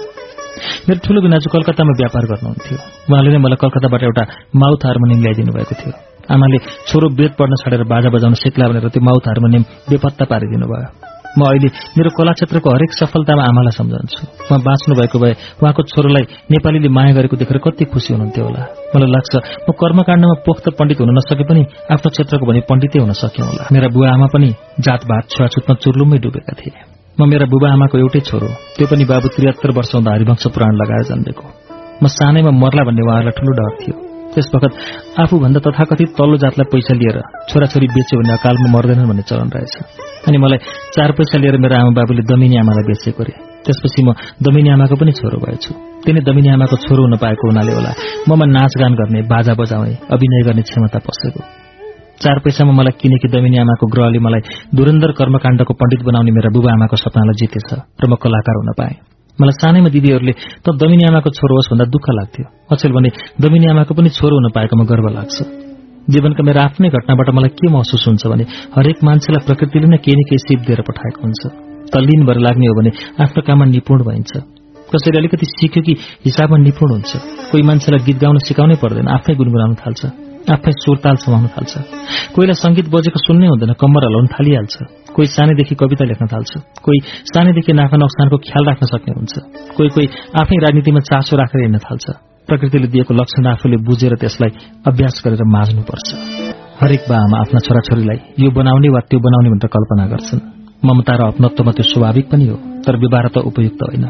मेरो 0.88 1.00
ठुलो 1.06 1.20
बिनाजु 1.26 1.48
कलकत्तामा 1.56 1.94
व्यापार 2.02 2.24
गर्नुहुन्थ्यो 2.32 2.78
उहाँले 3.10 3.30
नै 3.36 3.40
मलाई 3.46 3.60
कलकत्ताबाट 3.64 4.02
एउटा 4.08 4.24
माउथ 4.62 4.82
हार्मोनियम 4.88 5.20
ल्याइदिनु 5.24 5.52
भएको 5.58 5.76
थियो। 5.80 5.94
आमाले 6.34 6.58
छोरो 6.90 7.08
बेद 7.20 7.32
पढ्न 7.40 7.54
छाडेर 7.62 7.84
बाजा 7.92 8.10
बजाउन 8.16 8.34
सिक्ला 8.44 8.66
भनेर 8.70 8.88
त्यो 8.94 9.02
माउथ 9.10 9.26
हार्मोनियम 9.32 9.64
बेपत्ता 9.90 10.26
पारिदिनु 10.32 10.68
भयो 10.72 10.88
म 11.38 11.42
अहिले 11.46 11.70
मेरो 11.98 12.10
कला 12.18 12.32
क्षेत्रको 12.34 12.70
हरेक 12.74 12.92
सफलतामा 13.00 13.44
आमालाई 13.50 13.74
सम्झन्छु। 13.78 14.22
उहाँ 14.50 14.60
बाँच्नु 14.66 14.94
भएको 14.98 15.18
भए 15.20 15.34
उहाँको 15.62 15.82
छोरोलाई 15.94 16.24
नेपालीले 16.54 16.90
माया 16.90 17.14
गरेको 17.14 17.36
देखेर 17.38 17.58
कति 17.66 17.86
खुसी 17.94 18.14
हुनुहुन्थ्यो 18.14 18.44
होला। 18.46 18.62
मलाई 18.96 19.10
लाग्छ 19.14 19.34
म 19.66 19.70
कर्मकाण्डमा 19.78 20.36
पोख्त 20.46 20.66
पण्डित 20.80 21.00
हुन 21.02 21.12
नसके 21.14 21.44
पनि 21.46 21.62
आफ्नो 21.94 22.10
क्षेत्रको 22.10 22.46
भने 22.50 22.60
पण्डितै 22.70 23.00
हुन 23.00 23.14
सक्यो 23.14 23.46
होला। 23.46 23.64
मेरा 23.74 23.88
बुवा 23.94 24.10
आमा 24.14 24.28
पनि 24.34 24.50
जातभात 24.82 25.24
छुवाछुतमा 25.30 25.74
चुर्लुम्मै 25.84 26.18
डुबेका 26.18 26.54
थिए। 26.58 26.82
म 27.20 27.28
मेरा 27.30 27.46
बुबा 27.46 27.68
आमाको 27.76 27.98
एउटै 28.00 28.20
छोरो 28.26 28.48
त्यो 28.76 28.88
पनि 28.90 29.04
बाबु 29.06 29.28
त्रिहत्तर 29.36 29.72
वर्ष 29.78 29.92
हुँदा 29.96 30.12
हरिवंश 30.16 30.44
पुराण 30.56 30.74
लगाएर 30.82 31.04
जन्मेको। 31.12 31.46
म 32.02 32.06
सानैमा 32.08 32.52
मर्ला 32.64 32.84
भन्ने 32.88 33.02
उहाँहरूलाई 33.06 33.36
ठूलो 33.38 33.52
डर 33.60 33.74
थियो। 33.82 34.09
त्यस 34.34 34.48
वखत 34.56 34.74
आफूभन्दा 35.22 35.60
तथाकथित 35.66 36.10
तल्लो 36.18 36.38
जातलाई 36.44 36.68
पैसा 36.72 36.94
लिएर 37.02 37.18
छोराछोरी 37.50 37.88
बेच्यो 37.96 38.16
भने 38.20 38.34
अकालमा 38.38 38.68
मर्दैनन् 38.76 39.10
भन्ने 39.10 39.24
चलन 39.30 39.50
रहेछ। 39.56 39.76
अनि 40.28 40.38
मलाई 40.38 40.60
चार 40.96 41.12
पैसा 41.18 41.38
लिएर 41.42 41.58
मेरो 41.64 41.76
आमा 41.82 41.92
बाबुले 41.98 42.24
दमिनी 42.30 42.56
आमालाई 42.62 42.86
बेचेको 42.90 43.24
रे। 43.26 43.34
त्यसपछि 43.66 44.02
म 44.06 44.14
दमिनी 44.46 44.70
आमाको 44.70 44.96
पनि 45.02 45.12
छोरो 45.18 45.38
भएछु। 45.44 45.72
तिनी 46.06 46.20
दमिनी 46.22 46.50
आमाको 46.56 46.76
छोरो 46.86 47.02
हुन 47.06 47.16
पाएको 47.18 47.44
हुनाले 47.50 47.72
होला। 47.74 47.92
ममा 48.30 48.46
नाचगान 48.46 48.94
गर्ने 49.00 49.22
बाजा 49.34 49.54
बजाउने 49.60 49.94
अभिनय 50.14 50.42
गर्ने 50.48 50.62
क्षमता 50.62 51.00
पसेको। 51.08 51.42
चार 52.24 52.38
पैसामा 52.44 52.74
मलाई 52.80 52.94
किनेकी 53.02 53.28
दमिनी 53.34 53.58
आमाको 53.64 53.86
ग्रहले 53.94 54.20
मलाई 54.20 54.42
दुरन्धर 54.76 55.12
कर्मकाण्डको 55.20 55.74
पण्डित 55.74 56.02
बनाउने 56.08 56.32
मेरा 56.38 56.50
बुबा 56.56 56.70
आमाको 56.78 56.96
सपनालाई 57.04 57.36
जितेछ 57.40 57.70
र 58.02 58.04
म 58.08 58.14
कलाकार 58.16 58.56
हुन 58.62 58.72
पाएँ। 58.78 59.19
मलाई 59.40 59.56
सानैमा 59.62 59.90
दिदीहरूले 59.96 60.34
त 60.64 60.68
दमिनी 60.76 61.04
आमाको 61.10 61.30
छोरो 61.32 61.54
होस् 61.58 61.72
भन्दा 61.72 61.86
दुःख 61.96 62.06
लाग्थ्यो। 62.20 62.46
अचेल 62.72 62.92
भने 62.92 63.10
दमिनी 63.40 63.68
आमाको 63.72 63.92
पनि 63.96 64.10
छोरो 64.12 64.36
हुन 64.38 64.48
पाएकोमा 64.56 64.86
गर्व 64.92 65.06
लाग्छ। 65.18 65.38
जीवनका 66.12 66.42
मेरो 66.44 66.60
आफ्नै 66.68 66.90
घटनाबाट 66.90 67.30
मलाई 67.38 67.52
के 67.56 67.68
महसुस 67.70 68.04
हुन्छ 68.08 68.24
भने 68.28 68.44
हरेक 68.76 68.98
मान्छेलाई 69.08 69.46
प्रकृतिले 69.48 69.88
नै 69.94 69.98
केही 70.04 70.16
न 70.18 70.22
केही 70.30 70.42
सिप 70.46 70.60
दिएर 70.68 70.82
पठाएको 70.88 71.20
हुन्छ। 71.24 71.42
तल्लीन 71.94 72.22
भएर 72.28 72.40
लाग्ने 72.46 72.66
हो 72.68 72.76
भने 72.80 72.92
आफ्नो 73.24 73.42
काममा 73.48 73.66
निपुण 73.74 74.00
भइन्छ। 74.10 74.32
कसैले 74.92 75.18
अलिकति 75.22 75.46
सिक्यो 75.46 75.82
कि 75.86 75.94
हिसाबमा 76.26 76.58
निपुण 76.66 76.90
हुन्छ। 76.94 77.12
कोही 77.50 77.64
मान्छेलाई 77.70 78.02
गीत 78.08 78.18
गाउन 78.20 78.38
सिकाउनै 78.48 78.76
पर्दैन 78.82 79.08
आफै 79.08 79.34
गुनगुनाउन 79.40 79.76
थाल्छ। 79.82 80.02
आफै 80.50 80.72
सुरताल 80.84 81.16
समाउन 81.24 81.48
थाल्छ। 81.54 81.74
कोहीलाई 82.34 82.58
संगीत 82.64 82.88
बजेको 82.90 83.20
सुन्नै 83.28 83.48
हुँदैन 83.54 83.72
कम्मर 83.82 84.02
हलाउन 84.10 84.28
थालिहाल्छ। 84.34 84.76
कोही 85.16 85.28
सानैदेखि 85.28 85.76
कविता 85.76 86.06
लेख्न 86.06 86.26
थाल्छ 86.34 86.52
कोही 86.86 87.00
सानैदेखि 87.32 87.74
नाफा 87.74 87.98
नोक्सानको 87.98 88.38
ख्याल 88.48 88.64
राख्न 88.70 88.86
सक्ने 88.94 89.14
हुन्छ 89.18 89.34
कोही 89.78 89.90
कोही 89.96 90.08
आफै 90.42 90.58
राजनीतिमा 90.66 91.02
चासो 91.10 91.34
राखेर 91.38 91.62
हिँड्न 91.62 91.80
थाल्छ 91.86 92.06
प्रकृतिले 92.48 92.88
दिएको 92.94 93.14
लक्षण 93.14 93.46
आफूले 93.48 93.78
बुझेर 93.88 94.14
त्यसलाई 94.22 94.52
अभ्यास 94.90 95.22
गरेर 95.26 95.44
माझ्नुपर्छ। 95.56 96.08
हरेक 96.82 97.02
बा 97.10 97.16
आमा 97.26 97.38
आफ्ना 97.40 97.60
छोराछोरीलाई 97.66 98.20
यो 98.42 98.50
बनाउने 98.52 98.90
वा 98.90 99.02
त्यो 99.10 99.20
बनाउने 99.20 99.50
भनेर 99.54 99.70
कल्पना 99.76 100.06
गर्छन्। 100.14 100.42
ममता 100.82 101.14
र 101.14 101.22
अपनत्वमा 101.30 101.72
त्यो 101.78 101.86
स्वाभाविक 101.92 102.26
पनि 102.32 102.46
हो 102.50 102.56
तर 102.86 102.98
व्यवहार 102.98 103.28
त 103.30 103.38
उपयुक्त 103.50 103.82
होइन। 103.86 104.06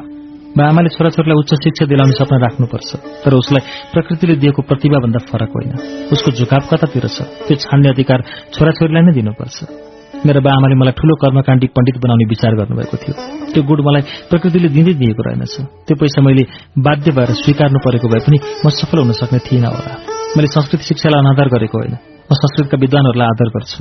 बा 0.55 0.63
आमाले 0.71 0.89
छोराछोरीलाई 0.95 1.37
उच्च 1.41 1.51
शिक्षा 1.65 1.85
दिलाउने 1.91 2.15
सपना 2.15 2.37
राख्नुपर्छ 2.45 2.89
तर 3.25 3.31
उसलाई 3.41 3.63
प्रकृतिले 3.93 4.35
दिएको 4.39 4.61
प्रतिभाभन्दा 4.69 5.19
फरक 5.27 5.51
होइन। 5.55 5.71
उसको 6.13 6.29
झुकाव 6.31 6.61
कतातिर 6.71 7.05
छ 7.11 7.27
त्यो 7.43 7.55
छान्ने 7.59 7.89
अधिकार 7.91 8.19
छोराछोरीलाई 8.55 9.03
नै 9.03 9.13
दिनुपर्छ। 9.19 9.88
मेरा 10.25 10.39
बा 10.43 10.51
आमाले 10.51 10.75
मलाई 10.75 10.93
ठूलो 10.99 11.15
कर्मकाण्डी 11.15 11.67
पण्डित 11.75 11.97
बनाउने 12.03 12.25
विचार 12.27 12.51
गर्नुभएको 12.59 12.95
थियो। 13.01 13.13
त्यो 13.53 13.61
गुण 13.63 13.79
मलाई 13.87 14.01
प्रकृतिले 14.29 14.69
दिँदै 14.75 14.93
दिएको 14.99 15.21
रहेनछ। 15.23 15.55
त्यो 15.87 15.95
पैसा 15.95 16.19
मैले 16.21 16.43
बाध्य 16.75 17.11
भएर 17.11 17.29
स्वीकार्नु 17.39 17.79
परेको 17.79 18.07
भए 18.11 18.21
पनि 18.27 18.37
म 18.65 18.69
सफल 18.69 18.97
हुन 18.99 19.11
सक्ने 19.15 19.39
थिइनँ 19.39 19.71
होला। 19.71 19.93
मैले 20.35 20.47
संस्कृत 20.47 20.81
शिक्षालाई 20.89 21.19
अनादर 21.23 21.47
गरेको 21.55 21.77
होइन। 21.79 21.95
म 22.29 22.31
संस्कृतका 22.35 22.77
विद्वानहरूलाई 22.77 23.27
आदर 23.27 23.49
गर्छु। 23.55 23.79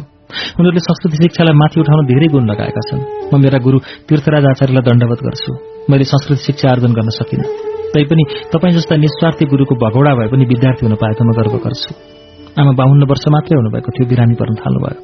उनीहरूले 0.58 0.82
संस्कृत 0.88 1.12
शिक्षालाई 1.22 1.54
माथि 1.58 1.80
उठाउन 1.80 2.06
धेरै 2.06 2.28
गुण 2.32 2.44
लगाएका 2.50 2.82
छन्। 2.88 3.02
म 3.34 3.42
मेरा 3.42 3.58
गुरू 3.58 3.78
तीर्थराज 4.08 4.44
आचार्यलाई 4.52 4.84
दण्डवत 4.88 5.20
गर्छु। 5.26 5.50
मैले 5.90 6.04
संस्कृत 6.04 6.38
शिक्षा 6.38 6.70
आर्जन 6.70 6.92
गर्न 6.94 7.10
सकिनँ। 7.18 7.48
तैपनि 7.92 8.24
तपाईँ 8.54 8.74
जस्ता 8.74 8.96
निस्वार्थी 8.96 9.44
गुरूको 9.44 9.74
भगौडा 9.74 10.14
भए 10.14 10.28
पनि 10.32 10.44
विद्यार्थी 10.44 10.86
हुन 10.86 10.94
पाएकोमा 10.94 11.32
गर्व 11.42 11.54
गर्छु। 11.66 12.17
आमा 12.56 12.72
बाहुन्न 12.72 13.02
वर्ष 13.10 13.24
मात्रै 13.28 13.56
हुनुभएको 13.56 13.90
थियो 13.90 14.08
बिरामी 14.08 14.34
पर्न 14.34 14.54
थाल्नुभयो। 14.54 15.00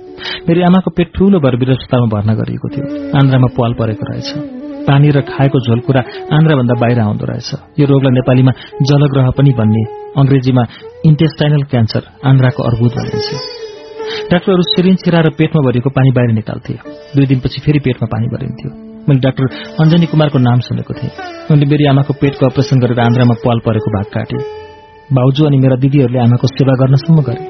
मेरी 0.48 0.61
आमाको 0.62 0.90
पेट 0.90 1.09
ठूलो 1.14 1.40
भएर 1.40 1.70
अस्पतालमा 1.70 2.09
भर्ना 2.14 2.35
गरिएको 2.35 2.68
थियो। 2.68 2.85
आन्द्रामा 3.18 3.48
पाल 3.59 3.72
परेको 3.72 4.04
रहेछ। 4.12 4.30
पानी 4.88 5.11
र 5.11 5.20
खाएको 5.20 5.59
झोल 5.61 5.80
कुरा 5.80 6.00
आन्द्राभन्दा 6.37 6.74
बाहिर 6.80 7.00
आउँदो 7.00 7.24
रहेछ। 7.24 7.50
यो 7.80 7.87
रोगलाई 7.87 8.12
नेपालीमा 8.12 8.52
जलग्रह 8.83 9.30
पनि 9.30 9.50
भन्ने 9.50 9.85
अंग्रेजीमा 10.20 10.62
इन्टेस्टाइनल 11.07 11.62
क्यान्सर 11.62 12.02
आन्द्राको 12.24 12.62
अर्बुद 12.62 12.92
भनिन्छ। 12.92 13.28
डाक्टरहरू 14.33 14.62
सिरिन 14.62 14.96
छिरा 14.96 15.20
र 15.20 15.30
पेटमा 15.30 15.61
भरिएको 15.62 15.90
पानी 15.90 16.11
बाहिर 16.11 16.33
निकाल्थे। 16.33 16.74
दुई 17.16 17.26
दिनपछि 17.26 17.61
फेरि 17.61 17.78
पेटमा 17.78 18.07
पानी 18.07 18.26
भरिन्थ्यो। 18.28 18.70
मैले 19.09 19.20
डाक्टर 19.20 19.44
अञ्जनी 19.80 20.07
कुमारको 20.07 20.38
नाम 20.38 20.61
सुनेको 20.61 20.94
थिएँ। 20.94 21.12
उनले 21.50 21.66
मेरी 21.66 21.85
आमाको 21.85 22.12
पेटको 22.12 22.46
अपरेसन 22.46 22.80
गरेर 22.80 23.00
आन्द्रामा 23.00 23.35
पाल 23.35 23.59
परेको 23.59 23.90
भाग 23.90 24.04
काटे। 24.04 24.63
भाउजू 25.12 25.47
अनि 25.47 25.57
मेरा 25.61 25.77
दिदीहरूले 25.85 26.19
आमाको 26.19 26.47
सेवा 26.49 26.75
गर्नसम्म 26.81 27.19
गरे। 27.29 27.45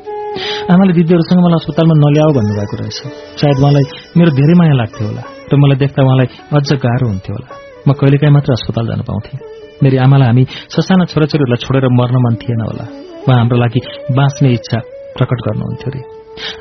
आमाले 0.75 0.93
दिदीहरूसँग 0.99 1.40
मलाई 1.47 1.59
अस्पतालमा 1.62 1.95
नल्याऊ 1.95 2.31
भन्नुभएको 2.35 2.75
रहेछ। 2.81 2.99
सायद 3.38 3.57
उहाँलाई 3.62 3.85
मेरो 4.19 4.31
धेरै 4.38 4.55
माया 4.59 4.75
लाग्थ्यो 4.81 5.07
होला 5.07 5.23
र 5.23 5.53
मलाई 5.62 5.79
देख्दा 5.83 6.01
उहाँलाई 6.03 6.29
अझ 6.51 6.71
गाह्रो 6.85 7.07
हुन्थ्यो 7.12 7.33
होला। 7.37 7.49
म 7.87 7.88
कहिलेकाहीँ 7.95 8.35
मात्र 8.35 8.51
अस्पताल 8.59 8.85
जान 8.90 9.01
पाउँथेँ। 9.07 9.38
मेरी 9.83 9.97
आमालाई 10.03 10.29
हामी 10.31 10.45
ससाना 10.75 11.05
छोराछोरीहरूलाई 11.12 11.61
छोडेर 11.62 11.87
मर्न 11.95 12.17
मन 12.25 12.35
थिएन 12.43 12.61
होला। 12.67 12.85
उहाँ 13.23 13.38
हाम्रो 13.38 13.57
लागि 13.62 13.81
बाँच्ने 14.19 14.49
इच्छा 14.59 14.79
प्रकट 15.14 15.38
गर्नुहुन्थ्यो 15.47 15.88
अरे 15.90 16.01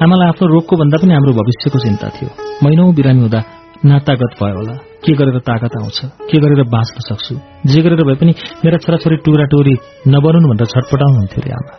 आमालाई 0.04 0.28
आफ्नो 0.30 0.46
रोगको 0.54 0.74
भन्दा 0.78 0.98
पनि 1.02 1.14
हाम्रो 1.18 1.34
भविष्यको 1.42 1.78
चिन्ता 1.86 2.08
थियो। 2.16 2.30
महिनौ 2.64 2.92
बिरामी 2.94 3.22
हुँदा 3.26 3.40
नातागत 3.86 4.34
भयो 4.40 4.56
होला। 4.56 4.74
के 5.04 5.14
गरेर 5.14 5.40
तागत 5.40 5.74
आउँछ? 5.80 6.00
के 6.32 6.38
गरेर 6.40 6.64
बाँच्न 6.64 6.98
सक्छु? 7.08 7.36
जे 7.68 7.82
गरेर 7.82 8.02
भए 8.08 8.16
पनि 8.16 8.34
मेरा 8.64 8.78
छोराछोरी 8.78 9.16
टुरा 9.16 9.46
टोरी 9.46 9.76
नबनुन् 10.08 10.48
भनेर 10.50 10.68
छटपटाउनुहुन्थ्यो 10.72 11.42
अरे 11.44 11.52
आमा। 11.52 11.74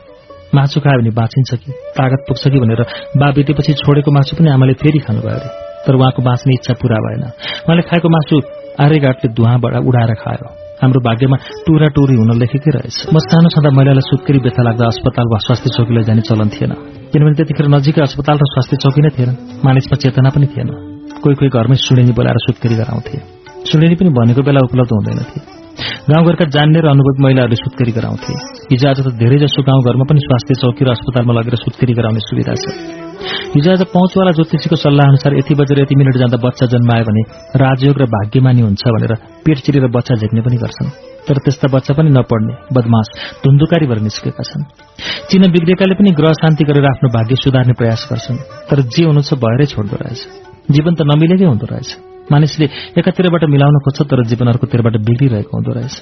मासु 0.55 0.81
खायो 0.81 1.01
भने 1.01 1.11
बाँचिन्छ 1.11 1.51
कि? 1.65 1.71
तागत 1.97 2.21
पुग्छ 2.29 2.43
कि 2.53 2.61
भनेर 2.61 2.81
बा 3.17 3.27
बितेपछि 3.33 3.73
छोडेको 3.81 4.11
मासु 4.13 4.37
पनि 4.37 4.49
आमाले 4.53 4.73
फेरि 4.73 4.99
खानुभयो 4.99 5.33
अरे 5.33 5.49
तर 5.85 5.95
उहाँको 5.97 6.23
बाँच्ने 6.23 6.53
इच्छा 6.55 6.75
पूरा 6.81 6.99
भएन। 7.05 7.25
उहाँले 7.65 7.83
खाएको 7.89 8.09
मासु 8.09 8.35
आर्यघाटले 8.85 9.33
धुवाबाट 9.33 9.75
उडाएर 9.89 10.15
खायो। 10.21 10.49
हाम्रो 10.83 11.01
भाग्यमा 11.01 11.37
टुरा 11.65 11.89
टुरी 11.97 12.15
हुन 12.21 12.31
लेखेकै 12.39 12.71
रहेछ। 12.77 12.97
म 13.09 13.17
सानो 13.17 13.49
छँदा 13.49 13.71
महिलालाई 13.73 14.05
सुत्केरी 14.05 14.39
व्यथा 14.45 14.63
लाग्दा 14.69 14.85
अस्पताल 14.93 15.27
वा 15.33 15.39
स्वास्थ्य 15.41 15.71
चौकीलाई 15.77 16.05
जाने 16.05 16.23
चलन 16.29 16.49
थिएन। 16.53 16.73
किनभने 17.13 17.35
त्यतिखेर 17.41 17.67
नजिकै 17.73 18.03
अस्पताल 18.05 18.37
र 18.37 18.45
स्वास्थ्य 18.53 18.77
चौकी 18.85 19.01
नै 19.01 19.11
थिएन। 19.17 19.31
मानिसमा 19.65 19.97
चेतना 19.97 20.31
पनि 20.31 20.47
थिएन। 20.53 20.94
कोही 21.25 21.35
कोही 21.41 21.51
घरमै 21.57 21.77
सुडेनी 21.81 22.13
बोलाएर 22.13 22.39
सुत्केरी 22.47 22.77
गराउँथे। 22.83 23.17
सुडेनी 23.71 23.95
पनि 23.97 24.11
भनेको 24.19 24.43
बेला 24.45 24.61
उपलब्ध 24.69 24.93
हुँदैनथे। 24.93 25.39
गाउँघरका 26.11 26.45
जान्ने 26.55 26.81
र 26.85 26.87
अनुभवी 26.95 27.23
महिलाहरूले 27.25 27.57
सुत्केरी 27.57 27.93
गराउँथे। 27.99 28.33
हिजो 28.71 28.87
आज 28.89 28.99
त 29.01 29.09
धेरैजसो 29.21 29.61
गाउँघरमा 29.69 30.05
पनि 30.05 30.21
स्वास्थ्य 30.21 30.55
चौकी 30.63 30.85
र 30.85 30.89
अस्पतालमा 30.95 31.33
लगेर 31.35 31.57
सुत्केरी 31.65 31.93
गराउने 31.99 32.21
सुविधा 32.29 32.55
छ। 32.61 32.65
हिजो 33.57 33.69
आज 33.73 33.83
पहुँचवाला 33.89 34.31
ज्योतिषीको 34.37 34.77
सल्लाह 34.77 35.07
अनुसार 35.09 35.33
यति 35.41 35.55
बजेर 35.57 35.81
यति 35.81 35.95
मिनट 35.97 36.17
जाँदा 36.21 36.39
बच्चा 36.45 36.67
जन्मायो 36.77 37.05
भने 37.09 37.23
राजयोग 37.57 37.97
र 38.03 38.05
भाग्यमानी 38.15 38.61
हुन्छ 38.69 38.85
भनेर 38.95 39.13
पेट 39.45 39.59
चिरेर 39.65 39.87
बच्चा 39.97 40.15
झेक्ने 40.21 40.41
पनि 40.45 40.57
गर्छन्। 40.63 40.91
तर 41.27 41.37
त्यस्ता 41.41 41.67
बच्चा 41.73 41.93
पनि 41.97 42.11
नपढ्ने 42.13 42.55
बदमास 42.69 43.09
धुन्धुकारी 43.43 43.87
भएर 43.89 44.01
निस्केका 44.05 44.45
छन्। 44.45 44.63
चिन 45.31 45.43
बिग्रेकाले 45.51 45.95
पनि 45.97 46.11
ग्रह 46.21 46.33
शान्ति 46.41 46.65
गरेर 46.69 46.85
आफ्नो 46.85 47.09
भाग्य 47.17 47.35
सुधार्ने 47.43 47.75
प्रयास 47.81 48.03
गर्छन्। 48.13 48.39
तर 48.69 48.79
जे 48.93 49.03
हुनु 49.09 49.23
छ 49.25 49.41
भएरै 49.41 49.67
छोड्दो 49.73 49.97
रहेछ। 49.97 50.54
जीवन 50.71 50.95
त 50.95 51.01
नमिलेकै 51.05 51.45
हुँदो 51.45 51.67
रहेछ। 51.67 51.91
मानिसले 52.33 52.67
एकातिरबाट 52.97 53.45
मिलाउन 53.53 53.77
खोज्छ 53.85 54.01
तर 54.09 54.25
जीवन 54.25 54.47
अर्कोतिरबाट 54.49 54.97
बिग्रिरहेको 55.05 55.53
हुँदो 55.53 55.73
रहेछ। 55.77 55.97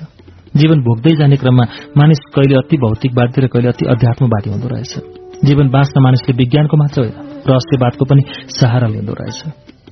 जीवन 0.55 0.79
भोग्दै 0.87 1.13
जाने 1.19 1.37
क्रममा 1.37 1.65
मानिस 1.99 2.21
कहिले 2.35 2.55
अति 2.63 2.77
भौतिकवादी 2.79 3.41
र 3.43 3.47
कहिले 3.51 3.69
अति 3.75 3.85
अध्यात्मवादी 3.91 4.49
हुँदो 4.55 4.69
रहेछ। 4.69 4.93
जीवन 5.43 5.67
बाँच्न 5.75 5.97
मानिसले 6.03 6.33
विज्ञानको 6.39 6.77
मात्र 6.77 6.99
होइन 7.03 7.15
रहस्यवादको 7.51 8.05
पनि 8.05 8.23
सहारा 8.55 8.87
लिँदो 8.95 9.13
रहेछ। 9.19 9.41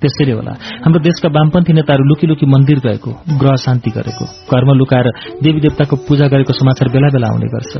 त्यसैले 0.01 0.33
होला 0.33 0.53
हाम्रो 0.87 1.01
देशका 1.03 1.29
वामपन्थी 1.29 1.73
नेताहरू 1.73 2.05
लुकी 2.09 2.27
लुकी 2.27 2.47
मन्दिर 2.47 2.79
गएको 2.87 3.11
ग्रह 3.41 3.57
शान्ति 3.65 3.91
गरेको 3.91 4.25
घरमा 4.49 4.73
लुकाएर 4.81 5.07
देवी 5.45 5.61
देवताको 5.61 5.97
पूजा 6.07 6.27
गरेको 6.33 6.53
समाचार 6.57 6.89
बेला 6.95 7.09
बेला 7.11 7.27
आउने 7.27 7.49
गर्छ। 7.53 7.73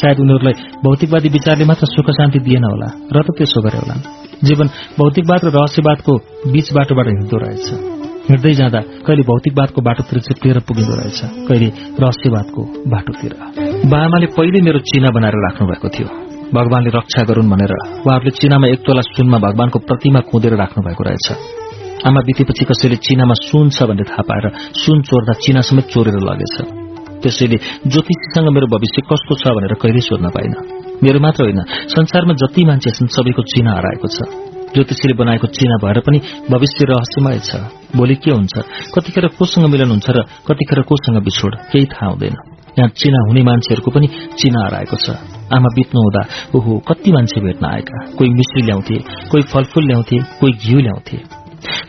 सायद 0.00 0.18
उनीहरूलाई 0.22 0.54
भौतिकवादी 0.84 1.28
विचारले 1.28 1.64
मात्र 1.68 1.86
सुख 1.92 2.08
शान्ति 2.16 2.38
दिएन 2.46 2.64
होला 2.64 2.88
र 3.12 3.16
त 3.20 3.28
त्यसो 3.36 3.60
गरे 3.66 3.78
होला 3.82 4.27
जीवन 4.44 4.68
भौतिकवाद 4.98 5.40
र 5.44 5.50
रहस्यवादको 5.50 6.12
बीच 6.52 6.72
बाटोबाट 6.72 7.06
हिँड्दो 7.08 7.36
रहेछ। 7.42 7.66
हिँड्दै 8.28 8.52
जाँदा 8.54 8.80
कहिले 9.06 9.22
भौतिकवादको 9.30 9.80
बाटोतिर 9.82 10.18
चिप्लिएर 10.20 10.58
पुगिँदो 10.68 10.94
रहेछ 11.00 11.20
कहिले 11.48 11.68
रहस्यवादको 11.98 12.62
बाटोतिर। 12.92 13.32
बामाले 13.90 14.26
पहिले 14.38 14.60
मेरो 14.62 14.78
चिना 14.86 15.10
बनाएर 15.10 15.36
राख्नु 15.44 15.66
भएको 15.66 15.88
थियो। 15.88 16.08
भगवानले 16.54 16.90
रक्षा 16.94 17.22
गरून् 17.28 17.50
भनेर 17.50 17.72
उहाँहरूले 18.06 18.32
चिनामा 18.38 18.66
एक 18.68 18.80
तोला 18.86 19.02
सुनमा 19.10 19.38
भगवानको 19.46 19.78
प्रतिमा 19.88 20.20
कुदेर 20.30 20.54
राख्नु 20.62 20.80
भएको 20.86 21.02
रहेछ। 21.08 21.26
आमा 22.06 22.20
बितेपछि 22.22 22.64
कसैले 22.70 22.96
चिनामा 23.02 23.34
सुन 23.42 23.70
छ 23.74 23.90
भन्ने 23.90 24.04
थाहा 24.06 24.22
पाएर 24.22 24.46
सुन 24.78 25.02
चोर्दा 25.02 25.32
चिना 25.42 25.60
समेत 25.66 25.86
चोरेर 25.90 26.18
लगेछ। 26.30 26.56
त्यसैले 27.22 27.56
ज्योतिषीसँग 27.90 28.48
मेरो 28.54 28.66
भविष्य 28.70 29.02
कस्तो 29.02 29.34
छ 29.34 29.50
भनेर 29.50 29.74
कहिल्यै 29.82 30.06
सोध्न 30.06 30.30
पाइन। 30.30 30.77
मेरो 31.02 31.20
मात्र 31.20 31.42
होइन 31.44 31.60
संसारमा 31.94 32.34
जति 32.34 32.64
मान्छे 32.64 32.90
छन् 32.90 33.06
सबैको 33.06 33.42
चिना 33.42 33.70
हराएको 33.70 34.08
छ। 34.08 34.18
ज्योतिषीले 34.74 35.14
बनाएको 35.14 35.46
चिना 35.46 35.76
भएर 35.78 35.98
पनि 36.00 36.18
भविष्य 36.50 36.84
रहस्यमय 36.90 37.38
छ। 37.38 37.50
भोलि 37.96 38.14
के 38.14 38.30
हुन्छ? 38.30 38.54
कतिखेर 38.94 39.26
कोसँग 39.38 39.66
मिलन 39.70 39.90
हुन्छ 39.90 40.10
र 40.10 40.22
कतिखेर 40.46 40.82
कोसँग 40.82 41.22
बिछोड? 41.22 41.54
केही 41.70 41.86
थाहा 41.86 42.10
हुँदैन। 42.10 42.34
यहाँ 42.78 42.90
चिना 42.98 43.18
हुने 43.28 43.42
मान्छेहरूको 43.42 43.90
पनि 43.90 44.06
चिना 44.38 44.66
हराएको 44.66 44.96
छ। 44.96 45.10
आमा 45.54 45.68
बित्नु 45.74 46.00
हुँदा 46.02 46.22
ओहो 46.54 46.78
कति 46.88 47.12
मान्छे 47.12 47.40
भेट्न 47.40 47.64
आएका? 47.66 47.98
कोही 48.18 48.30
मिश्री 48.30 48.62
ल्याउँथे 48.62 48.96
कोही 49.30 49.42
फलफूल 49.42 49.86
ल्याउँथे 49.86 50.16
कोही 50.40 50.52
घिउ 50.52 50.78
ल्याउँथे। 50.78 51.37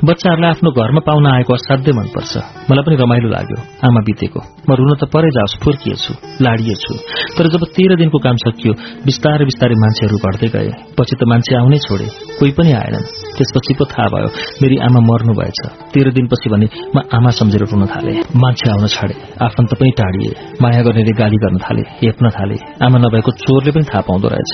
बच्चाहरूलाई 0.07 0.49
आफ्नो 0.49 0.69
घरमा 0.71 1.01
पाउन 1.05 1.25
आएको 1.27 1.53
असाध्यै 1.53 1.93
मनपर्छ। 1.99 2.33
मलाई 2.69 2.83
पनि 2.85 2.95
रमाइलो 3.03 3.29
लाग्यो। 3.35 3.57
आमा 3.85 4.01
बितेको। 4.07 4.39
म 4.67 4.69
रुन 4.77 4.91
त 5.01 5.03
परै 5.13 5.29
जाओस् 5.35 5.59
फुर्किएछु 5.63 6.11
लाडिएछु 6.45 6.93
तर 7.35 7.45
जब 7.53 7.61
तेह्र 7.75 7.91
दिनको 8.01 8.17
काम 8.25 8.37
सकियो 8.45 8.73
बिस्तारै 9.07 9.45
बिस्तारै 9.49 9.75
मान्छेहरू 9.83 10.17
घट्दै 10.25 10.49
गए। 10.55 10.69
पछि 10.97 11.13
त 11.19 11.21
मान्छे 11.31 11.51
आउनै 11.59 11.79
छोडे 11.85 12.07
कोही 12.39 12.51
पनि 12.57 12.71
आएनन्। 12.81 13.05
त्यसपछि 13.37 13.73
पो 13.79 13.83
थाहा 13.91 14.07
भयो 14.13 14.29
मेरी 14.61 14.75
आमा 14.87 14.99
मर्नु 15.09 15.33
भएछ। 15.39 15.59
तेह्र 15.93 16.07
दिनपछि 16.17 16.47
भने 16.53 16.67
म 16.95 16.97
आमा 17.17 17.29
सम्झेर 17.39 17.63
रुन 17.71 17.83
थाले। 17.91 18.13
मान्छे 18.35 18.67
आउन 18.71 18.85
छाडे 18.95 19.15
आफन्त 19.45 19.71
पनि 19.79 19.91
टाढिए। 19.99 20.31
माया 20.61 20.81
गर्नेले 20.85 21.13
गाली 21.19 21.37
गर्न 21.43 21.57
थाले 21.65 21.83
हेप्न 22.01 22.25
थाले। 22.29 22.57
आमा 22.85 22.97
नभएको 23.03 23.31
चोरले 23.43 23.71
पनि 23.75 23.85
थाहा 23.91 24.01
पाउँदो 24.07 24.27
रहेछ। 24.33 24.53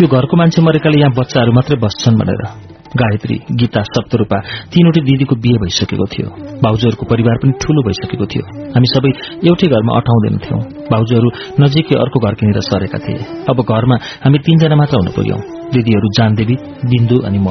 यो 0.00 0.06
घरको 0.06 0.34
मान्छे 0.36 0.62
मरेकाले 0.62 0.98
यहाँ 1.00 1.12
बच्चाहरू 1.18 1.52
मात्रै 1.52 1.76
बस्छन् 1.82 2.18
भनेर। 2.20 2.75
गायत्री 2.96 3.36
गीता 3.52 3.82
सप्तरूपा 3.82 4.38
तीनवटै 4.72 5.00
दिदीको 5.00 5.34
बिहे 5.36 5.58
भइसकेको 5.62 6.06
थियो। 6.06 6.28
भाउजूहरूको 6.62 7.04
परिवार 7.06 7.36
पनि 7.36 7.52
ठूलो 7.62 7.80
भइसकेको 7.82 8.26
थियो। 8.26 8.44
हामी 8.74 8.88
सबै 8.94 9.10
एउटै 9.48 9.66
घरमा 9.66 9.92
अठाउँदैनथ्यौं 9.96 10.60
भाउजूहरू 10.92 11.28
नजिकै 11.60 11.96
अर्को 12.00 12.18
घर 12.20 12.34
किनेर 12.34 12.60
सरेका 12.60 12.98
थिए। 12.98 13.20
अब 13.50 13.58
घरमा 13.62 13.96
हामी 14.24 14.38
तीनजना 14.38 14.76
मात्र 14.76 14.96
हुन 14.96 15.08
पुग्यौं। 15.16 15.40
दिदीहरू 15.72 16.08
जानदेवी 16.18 16.56
बिन्दु 16.90 17.16
अनि 17.20 17.38
म। 17.38 17.48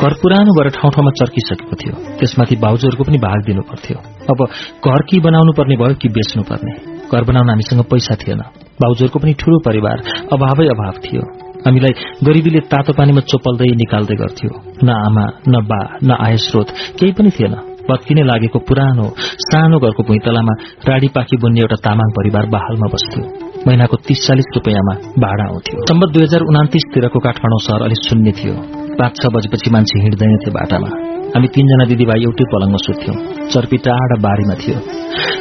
घर 0.00 0.12
पुरानो 0.12 0.52
भएर 0.52 0.68
ठाउँ 0.70 0.92
ठाउँमा 0.92 1.10
चर्किसकेको 1.10 1.76
थियो। 1.76 1.94
त्यसमाथि 2.18 2.56
भाउजूहरूको 2.56 3.04
पनि 3.04 3.18
भाग 3.18 3.44
दिनु 3.46 3.62
पर्थ्यो। 3.62 3.98
अब 4.30 4.38
घर 4.86 5.00
कि 5.08 5.20
बनाउनु 5.20 5.52
पर्ने 5.52 5.76
भयो 5.76 5.94
कि 5.94 6.08
बेच्नु 6.08 6.42
पर्ने? 6.42 6.72
घर 7.12 7.24
बनाउन 7.24 7.48
हामीसँग 7.48 7.82
पैसा 7.84 8.14
थिएन। 8.14 8.42
भाउजूहरूको 8.82 9.18
पनि 9.18 9.32
ठूलो 9.32 9.58
परिवार 9.58 9.96
अभावै 10.32 10.66
अभाव 10.66 10.94
थियो। 11.04 11.51
हामीलाई 11.66 11.92
गरिबीले 12.26 12.60
तातो 12.72 12.92
पानीमा 12.98 13.20
चोपल्दै 13.30 13.68
निकाल्दै 13.82 14.16
गर्थ्यो। 14.22 14.50
न 14.86 14.88
आमा 15.06 15.24
न 15.52 15.54
बा 15.70 15.80
न 16.08 16.10
आय 16.26 16.36
स्रोत 16.46 16.68
केही 16.98 17.12
पनि 17.18 17.30
थिएन। 17.36 17.54
पत्किने 17.88 18.22
लागेको 18.22 18.58
पुरानो 18.68 19.06
सानो 19.44 19.78
घरको 19.82 20.02
भुइँतलामा 20.08 20.54
राडी 20.88 21.08
पाखी 21.14 21.36
बुन्ने 21.42 21.60
एउटा 21.60 21.76
तामाङ 21.86 22.08
परिवार 22.18 22.46
बहालमा 22.54 22.88
बस्थ्यो। 22.94 23.22
महिनाको 23.66 23.96
तीस 24.06 24.26
चालिस 24.26 24.48
रुपियाँमा 24.56 24.94
भाडा 25.24 25.44
आउँथ्यो 25.50 25.86
सम्बत 25.90 26.08
दुई 26.14 26.22
हजार 26.22 26.42
उनातिसतिरको 26.50 27.18
काठमाडौँ 27.26 27.62
शहर 27.66 27.80
अलिक 27.86 28.00
शून्य 28.08 28.30
थियो। 28.38 28.54
पाँच 28.98 29.12
छ 29.22 29.34
बजेपछि 29.34 29.70
मान्छे 29.74 29.96
हिँड्दैनथे 30.04 30.50
बाटामा। 30.58 31.11
हामी 31.34 31.48
तीनजना 31.48 31.84
दिदीभाइ 31.90 32.20
एउटै 32.28 32.44
पलङमा 32.52 32.78
सुत्थ्यौं। 32.86 33.16
चर्पी 33.52 33.76
टाढा 33.84 34.16
बारीमा 34.24 34.54
थियो। 34.54 34.76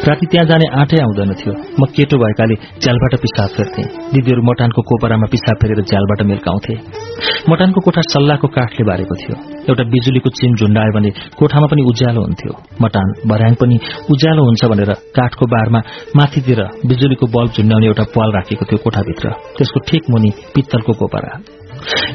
राति 0.08 0.25
त्यहाँ 0.32 0.47
जाने 0.47 0.65
आँटै 0.80 0.97
आउँदैन 1.06 1.32
थियो। 1.39 1.54
म 1.80 1.86
केटो 1.95 2.17
भएकाले 2.17 2.56
झ्यालबाट 2.82 3.13
पिसाब 3.23 3.49
फेर्थे। 3.56 3.84
दिदीहरू 4.13 4.41
मटानको 4.41 4.82
कोपरामा 4.82 5.27
पिसाब 5.32 5.56
फेरेर 5.62 5.82
झ्यालबाट 5.84 6.21
मिल्काउँथे। 6.32 6.73
मटानको 7.49 7.80
कोठा 7.86 8.01
सल्लाहको 8.13 8.47
काठले 8.47 8.84
बारेको 8.88 9.15
थियो। 9.15 9.36
एउटा 9.69 9.84
बिजुलीको 9.84 10.30
चिम 10.30 10.51
झुण्डायो 10.56 10.91
भने 10.95 11.10
कोठामा 11.39 11.67
पनि 11.67 11.82
उज्यालो 11.91 12.21
हुन्थ्यो। 12.23 12.54
मटान 12.82 13.08
भर्याङ 13.30 13.54
पनि 13.62 13.75
उज्यालो 14.12 14.41
हुन्छ 14.43 14.62
भनेर 14.71 14.91
काठको 15.17 15.45
बारमा 15.54 15.80
माथितिर 16.17 16.62
बिजुलीको 16.88 17.25
बल्ब 17.36 17.51
झुण्डाउने 17.51 17.88
एउटा 17.88 18.04
पाल 18.15 18.30
राखेको 18.32 18.65
थियो 18.65 18.84
कोठाभित्र। 18.84 19.25
त्यसको 19.58 19.80
ठिक 19.88 20.04
मुनि 20.10 20.30
पित्तलको 20.56 20.93
कोपरा। 20.93 21.61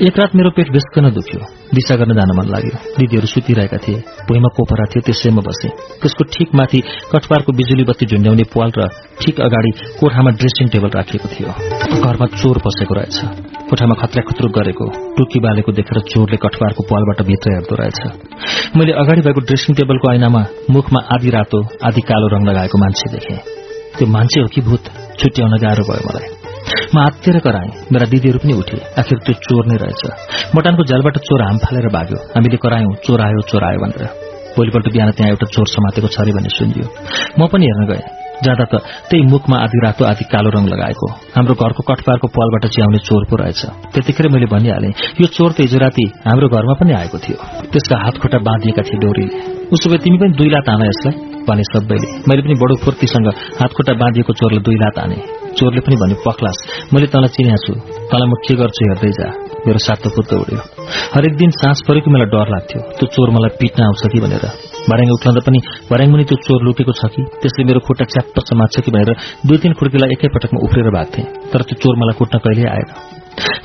एक 0.02 0.18
रात 0.18 0.36
मेरो 0.36 0.50
पेट 0.50 0.72
बेसकन 0.72 1.10
दुख्यो। 1.10 1.40
दिशा 1.74 1.96
गर्न 1.96 2.14
जान 2.14 2.30
मन 2.38 2.46
लाग्यो। 2.50 2.78
दिदीहरू 2.98 3.26
सुतिरहेका 3.26 3.76
थिए। 3.76 3.98
भुइँमा 4.28 4.48
कोपरा 4.56 4.84
थियो 4.84 5.00
त्यसैमा 5.00 5.42
बसे। 5.42 5.68
त्यसको 6.02 6.24
ठिक 6.24 6.54
माथि 6.54 6.80
कटपारको 7.12 7.52
बिजुली 7.52 7.84
बत्ती 7.84 8.06
झुन्ड्याउने 8.06 8.42
पाल 8.42 8.70
र 8.78 8.88
ठिक 9.20 9.40
अगाडि 9.40 9.70
कोठामा 10.00 10.30
ड्रेसिङ 10.30 10.68
टेबल 10.68 10.88
राखिएको 10.88 11.28
थियो। 11.28 11.48
घरमा 12.00 12.26
चोर 12.26 12.58
पसेको 12.58 12.94
रहेछ। 12.94 13.18
कोठामा 13.70 13.94
खत्रा 13.94 14.22
गरेको 14.46 14.86
टुकी 15.18 15.40
बालेको 15.40 15.72
देखेर 15.72 16.00
चोरले 16.00 16.36
कटवारको 16.36 16.82
पालबाट 16.82 17.26
भित्र 17.26 17.52
हेर्दो 17.52 17.74
रहेछ। 17.74 18.00
मैले 18.76 18.92
अगाडि 18.92 19.20
भएको 19.20 19.40
ड्रेसिङ 19.40 19.76
टेबलको 19.76 20.12
ऐनामा 20.12 20.46
मुखमा 20.70 21.00
आधी 21.14 21.30
रातो 21.30 21.68
आधी 21.84 22.00
कालो 22.00 22.26
रंग 22.26 22.48
लगाएको 22.48 22.78
मान्छे 22.78 23.12
देखेँ। 23.12 23.38
त्यो 23.98 24.08
मान्छे 24.08 24.40
हो 24.40 24.46
कि 24.46 24.60
भूत? 24.60 24.84
छुट्याउन 25.18 25.50
गाह्रो 25.50 25.84
भयो 25.84 26.08
मलाई। 26.08 26.35
म 26.94 26.98
आत्तेर 26.98 27.38
कराएँ। 27.38 27.70
मेरा 27.92 28.06
दिदीहरू 28.10 28.38
पनि 28.38 28.52
उठे। 28.52 28.78
आखिर 28.98 29.18
त्यो 29.26 29.34
चोर 29.46 29.66
नै 29.70 29.76
रहेछ। 29.82 30.02
मटानको 30.56 30.82
झ्यालबाट 30.84 31.16
चोर 31.18 31.40
हाम 31.42 31.58
फालेर 31.64 31.86
भाग्यो। 31.96 32.18
हामीले 32.34 32.56
करायौं 32.56 32.92
चोर 33.06 33.20
आयो 33.22 33.40
चोर 33.50 33.62
आयो 33.64 33.78
भनेर। 33.82 34.06
भोलिपल्ट 34.56 34.86
बिहान 34.92 35.10
त्यहाँ 35.16 35.30
एउटा 35.30 35.46
चोर 35.46 35.66
समातेको 35.68 36.08
छ 36.08 36.20
अरे 36.20 36.32
भन्ने 36.32 36.50
सुनियो। 36.58 36.86
म 37.38 37.46
पनि 37.46 37.64
हेर्न 37.66 37.84
गएँ। 37.86 38.04
जाँदा 38.36 38.64
त 38.68 38.74
त्यही 39.08 39.22
मुखमा 39.32 39.56
आधी 39.64 39.78
रातो 39.84 40.04
आधी 40.04 40.24
कालो 40.28 40.50
रंग 40.52 40.68
लगाएको। 40.68 41.06
हाम्रो 41.36 41.54
घरको 41.54 41.82
कठपारको 41.88 42.26
पालबाट 42.28 42.64
च्याउने 42.74 42.98
चोर 42.98 43.22
पो 43.30 43.36
रहेछ। 43.36 43.62
त्यतिखेर 43.94 44.28
मैले 44.28 44.46
भनिहालेँ 44.46 44.92
यो 45.20 45.26
चोर 45.26 45.52
त 45.52 45.60
हिजो 45.64 45.78
राति 45.78 46.04
हाम्रो 46.26 46.48
घरमा 46.48 46.74
पनि 46.76 46.92
आएको 46.92 47.18
थियो। 47.18 47.38
त्यसका 47.72 47.96
हात 48.04 48.18
खुट्टा 48.20 48.38
बाँधिएका 48.44 48.82
थिए 48.82 49.00
डोरीले। 49.00 49.36
उसो 49.72 49.86
भए 49.90 49.98
तिमी 50.04 50.18
पनि 50.20 50.36
दुई 50.36 50.48
लात 50.52 50.68
आना 50.68 50.84
यसलाई 50.84 51.14
भने 51.48 51.64
सबैले। 51.72 52.08
मैले 52.28 52.42
पनि 52.44 52.54
बडो 52.60 52.74
फुर्तीसँग 52.84 53.28
हात 53.60 53.70
खुट्टा 53.72 53.92
बाँधिएको 54.04 54.32
चोरलाई 54.32 54.62
दुई 54.68 54.76
लात 54.84 54.98
आने। 55.04 55.45
चोरले 55.58 55.80
पनि 55.86 55.96
भन्यो 56.02 56.16
पक्लास 56.26 56.58
मैले 56.92 57.06
तँलाई 57.12 57.30
चिनिया 57.36 57.56
छु। 57.64 57.72
तँलाई 58.10 58.28
म 58.28 58.34
के 58.44 58.54
गर्छु 58.60 58.82
हेर्दै 58.88 59.10
जा 59.18 59.28
मेरो 59.66 59.78
सातो 59.86 60.08
पुत्त 60.14 60.32
उड्यो। 60.36 60.60
हरेक 61.14 61.34
दिन 61.40 61.50
सास 61.50 61.82
परेको 61.88 62.10
मलाई 62.14 62.28
डर 62.30 62.48
लाग्थ्यो। 62.54 62.80
त्यो 62.98 63.06
चोर 63.14 63.28
मलाई 63.36 63.56
पिट्न 63.60 63.82
आउँछ 63.82 64.02
कि 64.12 64.20
भनेर। 64.20 64.44
भर्याङ 64.90 65.08
उक्लाउँदा 65.16 65.42
पनि 65.46 65.58
भर्याङ 65.90 66.08
मुनि 66.10 66.24
त्यो 66.28 66.38
चोर 66.46 66.60
लुकेको 66.66 66.92
छ 67.00 67.10
कि? 67.14 67.22
त्यसले 67.42 67.64
मेरो 67.64 67.80
खुट्टा 67.86 68.04
च्याप्प 68.14 68.36
समात्छ 68.50 68.80
कि 68.84 68.90
भनेर 68.94 69.10
दुई 69.46 69.58
तीन 69.58 69.72
खुर्कीलाई 69.80 70.10
एकैपटकमा 70.12 70.58
उफ्रेर 70.66 70.90
भाग्थे। 70.96 71.22
तर 71.50 71.60
त्यो 71.66 71.76
चोर 71.82 71.94
मलाई 72.00 72.14
कुट्न 72.20 72.38
कहिल्यै 72.38 72.70
आएन। 72.76 73.15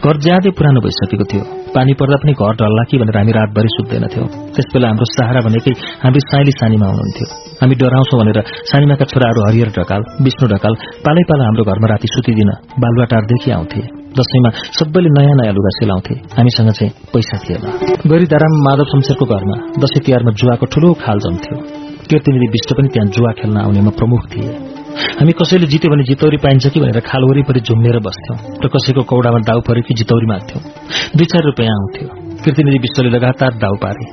घर 0.05 0.15
ज्यादै 0.25 0.51
पुरानो 0.57 0.79
भइसकेको 0.85 1.25
थियो। 1.31 1.43
पानी 1.75 1.93
पर्दा 1.99 2.17
पनि 2.21 2.33
घर 2.33 2.53
ढल्ला 2.59 2.83
कि 2.89 2.97
भनेर 3.01 3.17
हामी 3.17 3.31
रातभरि 3.37 3.69
सुत्दैनथ्यौं 3.75 4.27
त्यसबेला 4.55 4.87
हाम्रो 4.91 5.05
सहारा 5.15 5.41
भनेकै 5.47 5.73
हामी 6.03 6.19
साइली 6.29 6.53
सानीमा 6.59 6.87
हुनुहुन्थ्यो। 6.91 7.27
हामी 7.61 7.75
डराउँछौं 7.81 8.17
भनेर 8.21 8.39
सानीमाका 8.71 9.05
छोराहरू 9.11 9.39
हरिहर 9.47 9.69
ढकाल 9.77 10.01
विष्णु 10.25 10.45
ढकाल 10.53 10.73
पालै 11.05 11.23
पाला 11.29 11.43
हाम्रो 11.47 11.63
घरमा 11.71 11.87
राति 11.93 12.07
सुतिदिन 12.13 12.51
बालुवाटारदेखि 12.81 13.51
आउँथे। 13.57 13.81
दशैंमा 14.17 14.49
सबैले 14.77 15.09
नयाँ 15.17 15.35
नयाँ 15.39 15.53
लुगा 15.55 15.71
सिलाउँथे। 15.77 16.15
हामीसँग 16.37 16.69
चाहिँ 16.77 16.91
पैसा 17.13 17.37
थिएन। 17.43 17.63
गरीदाराम 18.11 18.53
माधव 18.67 18.91
शमशेरको 18.91 19.25
घरमा 19.33 19.57
दशैं 19.81 20.01
तिहारमा 20.05 20.31
जुवाको 20.39 20.65
ठूलो 20.73 20.93
खाल 21.03 21.17
जम्थ्यो। 21.25 21.55
कीर्तिनिधि 22.09 22.47
विष्ट 22.55 22.69
पनि 22.77 22.87
त्यहाँ 22.93 23.07
जुवा 23.15 23.31
खेल्न 23.39 23.57
आउनेमा 23.57 23.91
प्रमुख 23.99 24.23
थिए। 24.31 24.80
हामी 25.19 25.33
कसैले 25.39 25.67
जित्यो 25.67 25.91
भने 25.91 26.03
जितौरी 26.03 26.37
पाइन्छ 26.43 26.67
कि 26.73 26.79
भनेर 26.79 26.99
खाल 27.09 27.23
वरिपरि 27.29 27.61
झुम्नेर 27.61 27.99
बस्थ्यौं 28.07 28.37
र 28.63 28.67
कसैको 28.73 29.03
कौडामा 29.11 29.39
दाउ 29.49 29.59
पऱ्यो 29.67 29.83
कि 29.87 29.93
जितौरी 29.99 30.27
माग्थ्यौं 30.27 30.61
दुई 31.17 31.27
चार 31.31 31.43
रुपियाँ 31.45 31.75
आउँथ्यो 31.77 32.07
कीर्तिनिधि 32.43 32.79
विश्वले 32.85 33.09
लगातार 33.15 33.51
दाउ 33.63 33.75
पारे। 33.83 34.05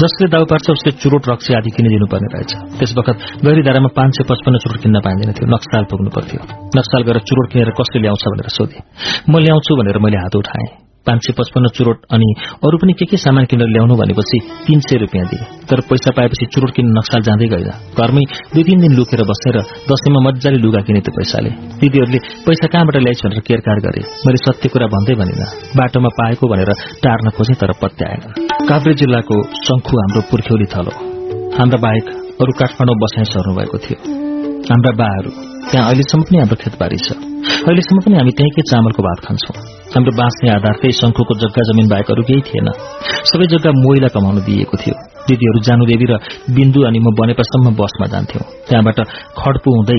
जसले 0.00 0.26
दाउ 0.32 0.44
पार्छ 0.50 0.70
उसले 0.70 0.92
चुरोट 1.02 1.28
रक्सी 1.28 1.54
आदि 1.54 1.70
किनिदिनुपर्ने 1.76 2.28
रहेछ। 2.34 2.52
त्यस 2.78 2.94
वखत 2.98 3.16
गैरीधारामा 3.44 3.90
पाँच 3.98 4.10
सय 4.16 4.24
पचपन्न 4.30 4.56
चुरोट 4.64 4.78
किन्न 4.82 5.00
पाइँदैन 5.06 5.32
थियो। 5.36 5.46
नक्साल 5.54 5.84
पुग्नु 5.90 6.10
पर्थ्यो 6.16 6.40
नक्साल 6.78 7.02
गरेर 7.08 7.22
चुरोट 7.28 7.46
किनेर 7.52 7.70
कसले 7.76 8.00
ल्याउँछ 8.00 8.24
भनेर 8.32 8.48
सोधे। 8.56 8.78
म 9.30 9.32
ल्याउँछु 9.44 9.72
भनेर 9.76 9.98
मैले 10.00 10.18
हात 10.24 10.36
उठाएँ। 10.36 10.68
पाँच 11.06 11.20
सय 11.26 11.32
पचपन्न 11.38 11.68
चुरोट 11.76 11.98
अनि 12.14 12.28
अरू 12.66 12.76
पनि 12.82 12.92
के 12.98 13.04
के 13.10 13.16
सामान 13.16 13.44
किनेर 13.50 13.68
ल्याउनु 13.74 13.94
भनेपछि 13.96 14.38
तीन 14.66 14.80
सय 14.86 14.96
रुपियाँ 15.04 15.26
दिए। 15.30 15.44
तर 15.68 15.80
पैसा 15.88 16.10
पाएपछि 16.16 16.46
चुरोट 16.54 16.70
किन्न 16.76 16.98
नक्साल 16.98 17.22
जाँदै 17.28 17.48
गएन 17.52 17.70
घरमै 17.94 18.24
दुई 18.54 18.64
तीन 18.68 18.78
दिन 18.80 18.92
लुकेर 18.98 19.22
बसेर 19.30 19.56
दशैंमा 19.90 20.20
मजाले 20.26 20.58
लुगा 20.64 20.80
किने 20.86 21.00
त्यो 21.06 21.12
पैसाले। 21.18 21.50
दिदीहरूले 21.80 22.18
पैसा 22.46 22.66
कहाँबाट 22.72 22.96
ल्याइस् 23.06 23.24
भनेर 23.24 23.40
केरकार 23.48 23.78
गरे। 23.86 24.02
मैले 24.26 24.38
सत्य 24.44 24.68
कुरा 24.74 24.86
भन्दै 24.94 25.14
भनिन। 25.20 25.42
बाटोमा 25.78 26.10
पाएको 26.18 26.44
भनेर 26.52 26.70
टार्न 27.04 27.30
खोजे 27.36 27.54
तर 27.62 27.72
पत्याएन। 27.82 28.20
काभ्रे 28.68 28.94
जिल्लाको 29.00 29.36
शंखु 29.66 29.94
हाम्रो 30.00 30.20
पुर्ख्यौली 30.30 30.68
थलो। 30.74 30.92
हाम्रा 31.56 31.78
बाहेक 31.86 32.06
अरू 32.42 32.52
काठमाडौँ 32.60 32.96
बसाइ 33.02 33.24
सर्नु 33.32 33.52
भएको 33.58 33.78
थियो। 33.84 33.98
हाम्रा 34.70 34.92
बाहरू 35.00 35.30
त्यहाँ 35.70 35.86
अहिलेसम्म 35.88 36.22
पनि 36.28 36.38
हाम्रो 36.38 36.56
खेतबारी 36.62 36.98
छ। 37.06 37.08
अहिलेसम्म 37.66 37.98
पनि 38.04 38.14
हामी 38.18 38.32
त्यहीँकै 38.38 38.62
चामलको 38.70 39.02
भात 39.02 39.18
खान्छौं। 39.26 39.75
हाम्रो 39.96 40.12
बाँच्ने 40.12 40.48
आधार 40.52 40.74
त्यही 40.80 40.92
शंखुको 40.92 41.34
जग्गा 41.40 41.62
जमिन 41.68 41.86
बाहेक 41.88 42.10
अरू 42.12 42.22
केही 42.28 42.40
थिएन। 42.46 42.68
सबै 43.32 43.46
जग्गा 43.48 43.70
मोइला 43.76 44.08
कमाउन 44.12 44.38
दिइएको 44.44 44.76
थियो। 44.76 44.94
दिदीहरू 45.28 45.60
जानुदेवी 45.68 46.06
र 46.12 46.14
बिन्दु 46.52 46.80
अनि 46.88 47.00
म 47.00 47.08
बनेपासम्म 47.16 47.72
बसमा 47.80 48.06
जान्थ्यौं। 48.12 48.44
त्यहाँबाट 48.68 48.98
खड्पु 49.40 49.68
हुँदै 49.76 49.98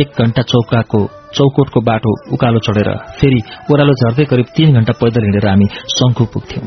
एक 0.00 0.08
घण्टा 0.16 0.42
चौकाको 0.48 1.00
चौकोटको 1.36 1.80
बाटो 1.84 2.10
उकालो 2.34 2.58
चढेर 2.66 2.88
फेरि 3.20 3.40
ओह्रालो 3.68 3.92
झर्दै 4.00 4.24
करिब 4.32 4.48
तीन 4.56 4.68
घण्टा 4.80 4.92
पैदल 5.00 5.24
हिँडेर 5.28 5.46
हामी 5.48 5.66
शंखु 5.96 6.24
पुग्थ्यौं। 6.34 6.66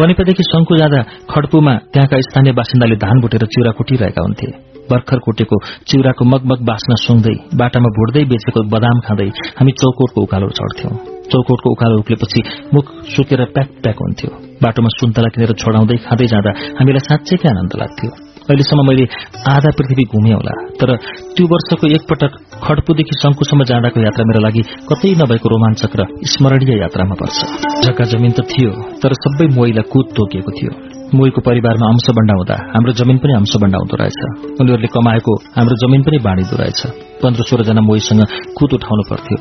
बनेपादेखि 0.00 0.44
शंखु 0.52 0.76
जाँदा 0.80 1.00
खड्पुमा 1.32 1.74
त्यहाँका 1.92 2.20
स्थानीय 2.28 2.52
बासिन्दाले 2.58 2.96
धान 3.04 3.20
भुटेर 3.20 3.44
चिउरा 3.54 3.72
कुटिरहेका 3.78 4.22
हुन्थे। 4.22 4.48
भर्खर 4.88 5.18
कुटेको 5.26 5.56
चिउराको 5.88 6.24
मगमग 6.32 6.64
बास्न 6.70 6.96
सुँग्दै 7.06 7.36
बाटामा 7.60 7.96
भुट्दै 7.98 8.24
बेचेको 8.32 8.68
बदाम 8.72 9.04
खाँदै 9.06 9.28
हामी 9.58 9.72
चौकोटको 9.82 10.22
उकालो 10.22 10.48
चढ्थ्यौं। 10.60 11.13
चौकोटको 11.30 11.68
उकालो 11.74 11.96
उक्लेपछि 12.02 12.40
मुख 12.74 12.84
सुकेर 13.14 13.40
प्याक 13.54 13.68
प्याक 13.82 13.98
हुन्थ्यो। 14.04 14.30
बाटोमा 14.62 14.90
सुन्तला 14.98 15.28
किनेर 15.34 15.52
छोडाउँदै 15.62 15.96
खाँदै 16.06 16.26
जाँदा 16.32 16.50
हामीलाई 16.78 17.02
साँच्चैकै 17.08 17.48
आनन्द 17.48 17.72
लाग्थ्यो। 17.82 18.10
अहिलेसम्म 18.44 18.82
मैले 18.88 19.04
आधा 19.52 19.70
पृथ्वी 19.76 20.04
घुमे 20.04 20.32
होला 20.36 20.54
तर 20.80 20.90
त्यो 21.34 21.44
वर्षको 21.48 21.86
एकपटक 21.96 22.32
खड्पुदेखि 22.64 23.14
शंकुसम्म 23.22 23.64
जाँदाको 23.70 24.00
यात्रा 24.04 24.24
मेरो 24.28 24.40
लागि 24.46 24.62
कतै 24.88 25.12
नभएको 25.20 25.46
रोमाञ्चक 25.48 25.92
र 26.00 26.02
स्मरणीय 26.32 26.76
यात्रामा 26.80 27.16
पर्छ। 27.20 27.38
जग्गा 27.84 28.04
जमिन 28.12 28.32
त 28.36 28.44
थियो 28.52 28.72
तर 29.00 29.12
सबै 29.24 29.46
मोइला 29.56 29.82
कुद 29.92 30.06
तोकिएको 30.16 30.52
थियो। 30.60 30.93
मोईको 31.14 31.40
परिवारमा 31.46 31.86
अंशबण्डा 31.94 32.34
हुँदा 32.34 32.56
हाम्रो 32.74 32.92
जमिन 32.98 33.18
पनि 33.22 33.32
अंशबण्डा 33.40 33.78
हुँदो 33.78 33.96
रहेछ। 34.02 34.20
उनीहरूले 34.60 34.88
कमाएको 34.94 35.32
हाम्रो 35.56 35.76
जमिन 35.82 36.02
पनि 36.02 36.18
बाँडिदो 36.26 36.56
रहेछ। 36.62 36.80
पन्ध्र 37.22 37.42
सोह्रजना 37.48 37.82
मोहीसँग 37.88 38.22
कुद 38.58 38.70
उठाउनु 38.76 39.04
पर्थ्यो। 39.10 39.36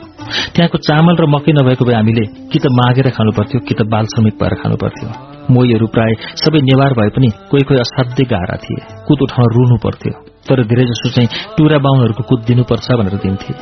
त्यहाँको 0.53 0.77
चामल 0.87 1.15
र 1.21 1.25
मकै 1.33 1.51
नभएको 1.57 1.83
भए 1.85 1.95
हामीले 1.99 2.25
कि 2.51 2.57
त 2.59 2.65
मागेर 2.79 3.09
खानु 3.17 3.31
पर्थ्यो 3.37 3.59
कि 3.67 3.73
त 3.73 3.81
बाल 3.89 4.05
श्रमिक 4.05 4.35
भएर 4.41 4.53
खानु 4.61 4.75
पर्थ्यो। 4.83 5.07
मोहीहरू 5.53 5.87
प्राय 5.87 6.11
सबै 6.43 6.59
नेवार 6.69 6.93
भए 6.93 7.09
पनि 7.09 7.29
कोही 7.51 7.63
कोही 7.67 7.79
असाध्यै 7.79 8.25
गाह्रा 8.31 8.57
थिए। 8.63 8.81
कुद 9.07 9.19
उठाउन 9.21 9.47
रुनु 9.55 9.77
पर्थ्यो। 9.83 10.13
तर 10.47 10.63
धेरैजसो 10.63 11.09
चाहिँ 11.09 11.29
टुरा 11.57 11.77
बाहुनहरूको 11.77 12.23
कुद 12.23 12.39
दिनुपर्छ 12.47 12.87
भनेर 12.99 13.15
दिन्थे। 13.23 13.53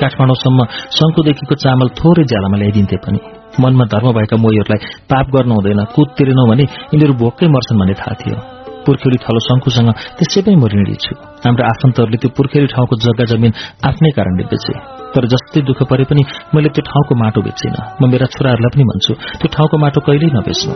काठमाडौँसम्म 0.00 0.58
शंकुदेखिको 0.96 1.54
चामल 1.54 1.88
थोरै 1.98 2.24
ज्यालामा 2.24 2.56
ल्याइदिन्थे 2.58 2.96
पनि। 2.96 3.39
मनमा 3.58 3.84
धर्म 3.90 4.08
भएका 4.12 4.36
मोहीहरूलाई 4.36 4.80
पाप 5.10 5.26
गर्नु 5.34 5.54
हुँदैन 5.54 5.80
कुद 5.94 6.08
तिरेनौ 6.16 6.44
भने 6.50 6.64
यिनीहरू 6.94 7.14
भोकै 7.18 7.46
मर्छन् 7.50 7.78
भन्ने 7.80 7.94
थाहा 8.00 8.14
थियो। 8.20 8.38
पुर्खेली 8.86 9.18
थलो 9.24 9.40
शंकुसँग 9.48 9.90
त्यसै 10.18 10.40
पनि 10.46 10.56
म 10.56 10.64
ऋणी 10.70 10.94
छु। 10.94 11.12
हाम्रो 11.44 11.64
आफन्तहरूले 11.66 12.18
त्यो 12.22 12.30
पुर्खेली 12.36 12.66
ठाउँको 12.72 12.94
जग्गा 13.04 13.24
जमिन 13.30 13.52
आफ्नै 13.88 14.10
कारणले 14.16 14.44
बेचे। 14.50 14.74
तर 15.14 15.24
जस्तै 15.32 15.60
दुःख 15.68 15.80
परे 15.90 16.04
पनि 16.10 16.22
मैले 16.54 16.68
त्यो 16.74 16.82
ठाउँको 16.90 17.12
माटो 17.22 17.40
बेचिन 17.46 17.74
म 18.00 18.02
मेरा 18.12 18.26
छोराहरूलाई 18.34 18.70
पनि 18.74 18.84
भन्छु 18.90 19.12
त्यो 19.40 19.48
ठाउँको 19.54 19.76
माटो 19.82 20.00
कहिल्यै 20.06 20.30
नबेच्नु। 20.38 20.72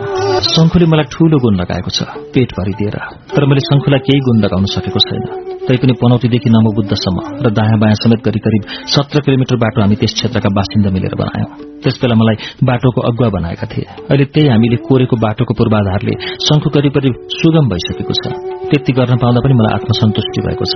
शंखुले 0.53 0.85
मलाई 0.91 1.07
ठूलो 1.13 1.37
गुण 1.43 1.53
लगाएको 1.61 1.89
छ 1.97 1.99
पेट 2.33 2.49
भरिदिएर। 2.57 2.95
तर 3.33 3.43
मैले 3.49 3.61
शंखुलाई 3.69 4.01
केही 4.07 4.19
गुण 4.27 4.37
लगाउन 4.45 4.65
सकेको 4.75 4.99
छैन। 5.07 5.23
तैपनि 5.67 5.93
पनौतीदेखि 6.01 6.49
नमबुद्धसम्म 6.53 7.17
र 7.43 7.47
दायाँ 7.57 7.77
बायाँ 7.81 7.97
समेत 8.03 8.19
गरी 8.27 8.39
करिब 8.45 8.61
सत्र 8.93 9.17
किलोमिटर 9.25 9.55
बाटो 9.63 9.81
हामी 9.81 9.95
त्यस 10.01 10.13
क्षेत्रका 10.17 10.49
बासिन्दा 10.57 10.89
मिलेर 10.95 11.15
बनायौं। 11.21 11.49
त्यसबेला 11.83 12.15
मलाई 12.21 12.35
बाटोको 12.69 12.99
अगुवा 13.09 13.29
बनाएका 13.37 13.65
थिए। 13.71 13.85
अहिले 14.09 14.25
त्यही 14.33 14.47
हामीले 14.53 14.77
कोरेको 14.85 15.15
बाटोको 15.25 15.53
पूर्वाधारले 15.57 16.13
शंखु 16.45 16.69
करिब 16.75 16.95
सुगम 17.39 17.65
भइसकेको 17.71 18.13
छ। 18.21 18.23
त्यति 18.69 18.91
गर्न 18.97 19.17
पाउँदा 19.21 19.39
पनि 19.45 19.53
मलाई 19.57 19.73
आत्मसन्तुष्टि 19.77 20.39
भएको 20.45 20.65
छ। 20.71 20.73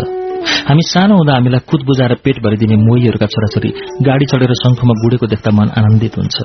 हामी 0.70 0.84
सानो 0.94 1.14
हुँदा 1.20 1.34
हामीलाई 1.38 1.62
कुद 1.70 1.82
बुझाएर 1.86 2.14
पेट 2.26 2.38
भरिदिने 2.46 2.76
मोहीहरूका 2.86 3.28
छोराछोरी 3.50 3.70
गाड़ी 4.06 4.26
चढेर 4.26 4.54
शंखुमा 4.54 4.94
गुडेको 5.02 5.28
देख्दा 5.28 5.52
मन 5.52 5.68
आनन्दित 5.80 6.18
हुन्छ। 6.18 6.38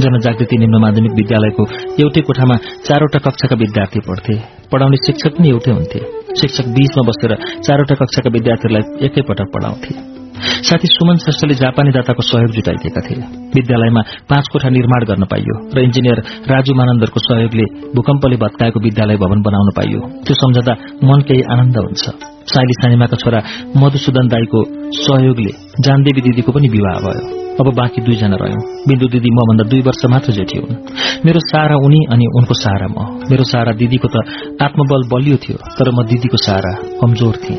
जनजागृति 0.00 0.56
निम्न 0.56 0.76
माध्यमिक 0.80 1.12
विद्यालयको 1.12 1.62
एउटै 2.02 2.20
कोठामा 2.20 2.56
चारवटा 2.86 3.18
कक्षाका 3.26 3.56
विद्यार्थी 3.56 4.00
पढ्थे। 4.08 4.34
पढाउने 4.72 4.96
शिक्षक 5.06 5.32
पनि 5.36 5.48
एउटै 5.48 5.70
हुन्थे। 5.70 6.00
शिक्षक 6.40 6.66
बीचमा 6.76 7.02
बसेर 7.08 7.32
चारवटा 7.64 7.94
कक्षाका 8.00 8.30
विद्यार्थीहरूलाई 8.32 8.84
एकैपटक 9.06 9.48
पढाउँथे। 9.54 9.92
साथी 10.68 10.88
सुमन 10.92 11.16
श्रेष्ठले 11.16 11.54
जापानी 11.54 11.90
दाताको 11.96 12.22
सहयोग 12.22 12.50
जुटाइदिएका 12.52 13.00
थिए। 13.06 13.24
विद्यालयमा 13.56 14.02
पाँच 14.28 14.48
कोठा 14.52 14.68
निर्माण 14.68 15.04
गर्न 15.10 15.24
पाइयो 15.32 15.54
र 15.72 15.78
इन्जिनियर 15.80 16.18
राजु 16.52 16.72
मानन्दरको 16.76 17.20
सहयोगले 17.20 17.66
भूकम्पले 17.96 18.36
भत्काएको 18.36 18.78
विद्यालय 18.80 19.16
भवन 19.16 19.40
बनाउन 19.42 19.68
पाइयो। 19.76 20.00
त्यो 20.24 20.34
सम्झदा 20.36 20.72
मन 21.08 21.20
केही 21.28 21.42
आनन्द 21.52 21.76
हुन्छ। 21.78 22.35
साइली 22.52 22.74
सानिमाका 22.82 23.16
छोरा 23.22 23.40
मधुसूदन 23.76 24.28
दाईको 24.28 24.58
सहयोगले 25.00 25.52
जानदेवी 25.86 26.20
दिदीको 26.20 26.52
पनि 26.52 26.68
विवाह 26.68 26.98
भयो। 27.06 27.46
अब 27.60 27.68
बाँकी 27.74 28.00
दुईजना 28.04 28.36
रह्यौं। 28.40 28.62
बिन्दु 28.88 29.06
दिदी 29.08 29.30
मभन्दा 29.32 29.64
दुई 29.70 29.80
वर्ष 29.80 30.02
मात्र 30.12 30.32
जेठी 30.32 30.58
हुन्। 30.60 30.76
मेरो 31.26 31.40
सारा 31.40 31.76
उनी 31.86 32.00
अनि 32.12 32.26
उनको 32.38 32.54
सारा 32.54 32.86
म। 32.86 32.96
मेरो 33.30 33.44
सारा 33.44 33.72
दिदीको 33.72 34.08
त 34.08 34.16
आत्मबल 34.62 35.08
बलियो 35.12 35.36
थियो 35.36 35.56
तर 35.76 35.90
म 35.90 36.04
दिदीको 36.04 36.36
सारा 36.36 36.72
कमजोर 37.00 37.36
थिएँ। 37.44 37.58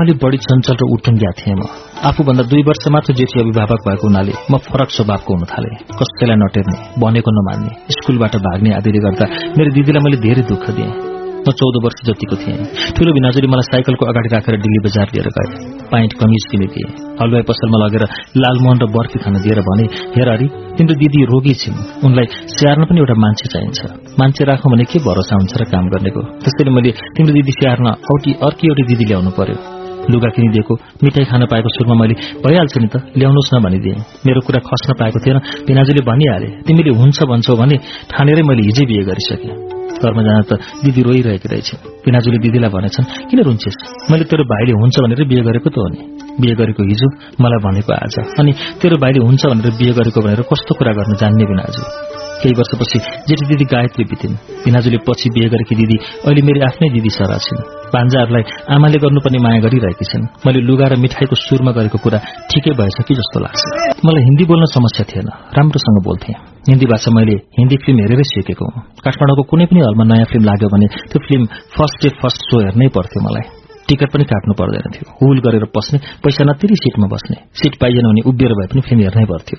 अलिक 0.00 0.16
बढी 0.24 0.38
चञ्चल 0.38 0.76
र 0.80 0.84
उटुङ्ग्या 0.88 1.30
थिएँ 1.38 1.56
म। 1.56 1.62
आफूभन्दा 2.08 2.42
दुई 2.50 2.62
वर्ष 2.62 2.88
मात्र 2.88 3.14
जेठी 3.14 3.40
अभिभावक 3.40 3.80
भएको 3.88 4.08
हुनाले 4.08 4.32
म 4.50 4.56
फरक 4.56 4.90
स्वभावको 4.90 5.34
हुन 5.34 5.44
थाले। 5.52 5.70
कसैलाई 6.00 6.36
नटेर्ने 6.36 6.76
भनेको 7.00 7.30
नमान्ने 7.30 7.72
स्कूलबाट 7.92 8.36
भाग्ने 8.46 8.70
आदिले 8.74 9.00
गर्दा 9.04 9.26
मेरो 9.58 9.70
दिदीलाई 9.76 10.02
मैले 10.04 10.16
धेरै 10.16 10.42
दुःख 10.48 10.70
दिएँ। 10.70 11.05
म 11.46 11.52
चौध 11.54 11.76
वर्ष 11.84 11.98
जतिको 12.06 12.36
थिएँ। 12.42 12.58
ठूलो 12.96 13.10
भिनाजुले 13.16 13.46
मलाई 13.46 13.66
साइकलको 13.70 14.04
अगाडि 14.10 14.28
राखेर 14.34 14.56
दिल्ली 14.64 14.80
बजार 14.86 15.06
लिएर 15.14 15.28
गए। 15.36 15.48
पाइन्ट 15.92 16.12
कमिज 16.20 16.44
किनिदिए 16.50 16.86
हलवाई 17.20 17.42
पसलमा 17.46 17.78
लगेर 17.84 18.02
लालमोहन 18.42 18.78
र 18.82 18.86
बर्फी 18.90 19.18
खान 19.22 19.34
दिएर 19.44 19.60
भने 19.68 19.86
हेर 20.16 20.28
अरे 20.34 20.46
तिम्रो 20.76 20.94
दिदी 21.00 21.20
रोगी 21.30 21.54
छिन्। 21.62 21.78
उनलाई 22.06 22.26
स्याहार्न 22.54 22.84
पनि 22.90 22.98
एउटा 22.98 23.14
मान्छे 23.24 23.46
चाहिन्छ। 23.54 23.80
मान्छे 24.18 24.42
राखौँ 24.44 24.72
भने 24.72 24.84
के 24.90 24.98
भरोसा 25.06 25.34
हुन्छ 25.38 25.52
र 25.60 25.64
काम 25.70 25.84
गर्नेको? 25.94 26.20
त्यसैले 26.42 26.70
मैले 26.76 26.90
तिम्रो 27.14 27.32
दिदी 27.38 27.52
स्याहार्न 27.58 27.86
औटी 28.12 28.30
अर्की 28.46 28.64
एउटी 28.66 28.82
दिदी 28.90 29.04
ल्याउनु 29.10 29.30
पर्यो। 29.38 29.58
लुगा 30.10 30.28
किनिदिएको 30.34 30.74
मिठाई 31.02 31.24
खान 31.30 31.42
पाएको 31.50 31.68
सुरुमा 31.76 31.94
मैले 31.98 32.14
भइहाल्छ 32.42 32.74
नि 32.78 32.88
त 32.94 32.94
ल्याउनुहोस् 33.18 33.54
न 33.54 33.56
भनिदिएँ। 33.66 33.98
मेरो 34.26 34.40
कुरा 34.46 34.60
खस्न 34.62 34.94
पाएको 35.00 35.18
थिएन। 35.18 35.38
पिनाजुले 35.66 36.02
भनिहाले 36.10 36.48
तिमीले 36.66 36.90
हुन्छ 36.94 37.18
भन्छौ 37.26 37.56
भने 37.58 37.76
ठानेरै 38.10 38.42
मैले 38.46 38.62
हिजै 38.70 38.84
बिहे 38.86 39.02
गरिसकेँ। 39.02 39.75
घरमा 40.02 40.22
जान 40.22 40.42
त 40.42 40.52
दिदी 40.84 41.00
रोइरहेकी 41.02 41.48
रहेछ। 41.48 41.68
पिनाजुले 42.04 42.38
दिदीलाई 42.38 42.70
भनेछन् 42.70 43.06
किन 43.30 43.38
रुन्छेस्? 43.42 43.76
मैले 44.10 44.24
तेरो 44.24 44.44
भाइले 44.44 44.72
हुन्छ 44.72 44.96
भनेर 45.00 45.20
बिहे 45.24 45.42
गरेको 45.42 45.68
त 45.70 45.76
हो 45.78 45.88
नि। 45.88 46.00
बिहे 46.40 46.54
गरेको 46.54 46.82
हिजो 46.82 47.08
मलाई 47.40 47.60
भनेको 47.64 47.92
आज। 47.92 48.14
अनि 48.40 48.52
तेरो 48.82 48.96
भाइले 48.96 49.18
हुन्छ 49.24 49.42
भनेर 49.46 49.70
बिहे 49.80 49.92
गरेको 49.92 50.20
भनेर 50.20 50.42
कस्तो 50.42 50.72
कुरा 50.78 50.92
गर्न 50.92 51.12
जान्ने 51.16 51.44
बिनाजु 51.44 51.82
केही 52.42 52.54
वर्षपछि 52.54 52.98
जेठी 53.28 53.44
दिदी 53.46 53.64
गायत्री 53.64 54.04
बितिन्। 54.04 54.34
पिनाजुले 54.64 54.98
पछि 55.08 55.30
बिहे 55.30 55.48
गरेकी 55.48 55.74
दिदी 55.74 55.96
अहिले 56.28 56.42
मेरी 56.42 56.60
आफ्नै 56.60 56.88
दिदी 56.88 57.10
सरा 57.10 57.38
छिन्। 57.38 57.60
पान्जाहरूलाई 57.94 58.44
आमाले 58.74 58.98
गर्नुपर्ने 58.98 59.38
माया 59.38 59.60
गरिरहेकी 59.60 60.04
छिन्। 60.04 60.28
मैले 60.46 60.60
लुगा 60.60 60.86
र 60.86 60.96
मिठाईको 60.96 61.36
सुरमा 61.36 61.72
गरेको 61.72 61.98
कुरा 61.98 62.18
ठिकै 62.52 62.72
भएछ 62.76 62.98
कि 63.08 63.14
जस्तो 63.14 63.40
लाग्छ। 63.40 63.62
मलाई 64.04 64.22
हिन्दी 64.22 64.44
बोल्न 64.44 64.64
समस्या 64.76 65.04
थिएन। 65.08 65.28
राम्रोसँग 65.56 66.04
बोल्थे। 66.04 66.55
हिन्दी 66.68 66.86
भाषा 66.86 67.10
मैले 67.14 67.34
हिन्दी 67.58 67.76
फिल्म 67.84 67.98
हेरेरै 68.02 68.26
सिकेको 68.26 68.64
हुँ। 68.66 68.82
काठमाडौँको 69.04 69.42
कुनै 69.50 69.66
पनि 69.70 69.80
हलमा 69.86 70.04
नयाँ 70.10 70.26
फिल्म 70.30 70.44
लाग्यो 70.50 70.68
भने 70.74 70.86
त्यो 71.10 71.18
film 71.28 71.44
first 71.76 71.96
day 72.02 72.08
first 72.22 72.40
show 72.50 72.56
हेर्नै 72.64 72.88
पर्थ्यो 72.96 73.20
मलाई। 73.22 73.46
टिकट 73.86 74.08
पनि 74.10 74.24
काट्नु 74.24 74.54
पर्दैन 74.58 74.86
थियो। 74.94 75.06
हुल 75.18 75.38
गरेर 75.46 75.64
पस्ने 75.70 75.98
पैसा 76.24 76.42
नतिरी 76.50 76.76
सिटमा 76.82 77.06
बस्ने 77.06 77.36
सिट 77.60 77.74
पाइएन 77.78 78.06
भने 78.10 78.22
उभिएर 78.30 78.52
भए 78.58 78.66
पनि 78.72 78.80
फिल्म 78.88 79.02
हेर्नै 79.02 79.26
पर्थ्यो। 79.30 79.58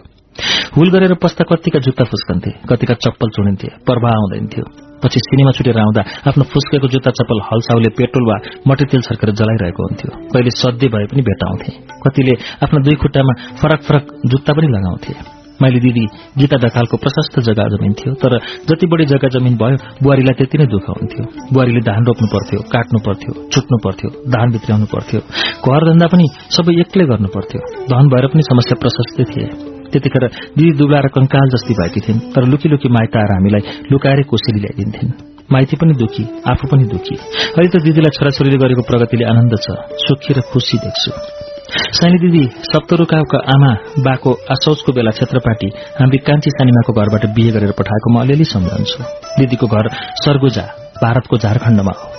हुल 0.76 0.90
गरेर 0.92 1.14
पस्दा 1.24 1.44
कतिका 1.48 1.80
जुत्ता 1.80 2.04
फुस्कन्थे 2.12 2.52
कतिका 2.70 2.94
चप्पल 3.06 3.30
चुनिन्थे 3.30 3.68
प्रवाह 3.88 4.12
आउँदैन 4.12 4.48
थियो। 4.52 4.66
पछि 5.04 5.20
सिनेमा 5.20 5.52
छुटेर 5.52 5.80
आउँदा 5.80 6.02
आफ्नो 6.28 6.44
फुस्केको 6.52 6.88
जुत्ता 6.88 7.12
चप्पल 7.12 7.40
हलसाउले 7.48 7.90
पेट्रोल 7.98 8.26
वा 8.30 8.38
मटेतेल 8.68 9.02
छर्केर 9.08 9.32
जलाइरहेको 9.32 9.88
हुन्थ्यो। 9.88 10.12
कहिले 10.34 10.52
सध्य 10.60 10.88
भए 10.92 11.06
पनि 11.06 11.22
भेटाउँथे। 11.22 11.72
कतिले 12.04 12.38
आफ्ना 12.64 12.84
दुई 12.84 12.96
खुट्टामा 13.02 13.34
फरक 13.64 13.82
फरक 13.88 14.04
जुत्ता 14.26 14.54
पनि 14.54 14.68
लगाउँथे। 14.68 15.37
मैले 15.62 15.80
दिदी 15.86 16.06
गीता 16.40 16.58
ढकालको 16.64 16.98
प्रशस्त 17.04 17.40
जग्गा 17.48 17.66
जमिन 17.74 17.94
थियो 18.00 18.14
तर 18.24 18.38
जति 18.70 18.86
बढी 18.92 19.06
जग्गा 19.12 19.30
जमिन 19.36 19.56
भयो 19.62 19.78
बुहारीलाई 20.04 20.36
त्यति 20.40 20.58
नै 20.58 20.66
दुःख 20.74 20.90
हुन्थ्यो। 20.90 21.24
बुहारीले 21.54 21.82
धान 21.90 22.06
रोप्नु 22.10 22.28
पर्थ्यो 22.34 22.60
काट्नु 22.74 23.00
पर्थ्यो 23.08 23.32
छुट्नु 23.54 23.78
पर्थ्यो 23.86 24.10
धान 24.36 24.52
भित्राउनु 24.54 24.88
पर्थ्यो 24.94 25.20
घर 25.68 25.88
धन्दा 25.90 26.08
पनि 26.14 26.26
सबै 26.58 26.76
एक्लै 26.84 27.06
गर्नु 27.12 27.30
पर्थ्यो। 27.36 27.62
धन 27.94 28.14
भएर 28.14 28.28
पनि 28.34 28.44
समस्या 28.52 28.76
प्रशस्तै 28.84 29.26
थिए। 29.32 29.48
त्यतिखेर 29.92 30.24
दिदी 30.58 30.72
दुब्ला 30.78 31.00
र 31.00 31.08
कंकाल 31.16 31.48
जस्ती 31.56 31.74
भएकी 31.80 32.00
थिइन् 32.06 32.20
तर 32.36 32.44
लुकी 32.52 32.70
लुकी 32.70 32.90
माइत 32.96 33.16
आएर 33.18 33.32
हामीलाई 33.34 33.64
लुकाएरै 33.92 34.24
कोसेली 34.32 34.60
ल्याइदिन्थिन्। 34.66 35.12
माइती 35.52 35.76
पनि 35.80 35.94
दुखी 35.96 36.24
आफू 36.52 36.68
पनि 36.72 36.86
दुखी। 36.92 37.16
अहिले 37.16 37.70
त 37.72 37.84
दिदीलाई 37.88 38.16
छोराछोरीले 38.20 38.58
गरेको 38.64 38.84
प्रगतिले 38.90 39.26
आनन्द 39.32 39.54
छ 39.64 39.68
सुखी 40.06 40.32
र 40.36 40.40
खुशी 40.52 40.78
देख्छु। 40.84 41.47
सानी 41.78 42.18
दिदी 42.18 42.44
सप्तरुकाको 42.64 43.38
आमा 43.38 43.72
बाको 44.00 44.34
असौजको 44.34 44.92
बेला 44.92 45.12
क्षेत्रपाटी 45.12 45.68
हामी 46.00 46.18
कान्छी 46.18 46.50
सानिमाको 46.50 46.94
घरबाट 46.94 47.26
बिहे 47.26 47.52
गरेर 47.52 47.72
पठाएको 47.72 48.14
म 48.14 48.22
अलिअलि 48.22 48.44
सम्झन्छु। 48.44 49.04
दिदीको 49.40 49.68
घर 49.68 49.90
सरगुजा 50.24 50.66
भारतको 51.04 51.38
झारखण्डमा 51.38 51.92
हो। 51.92 52.17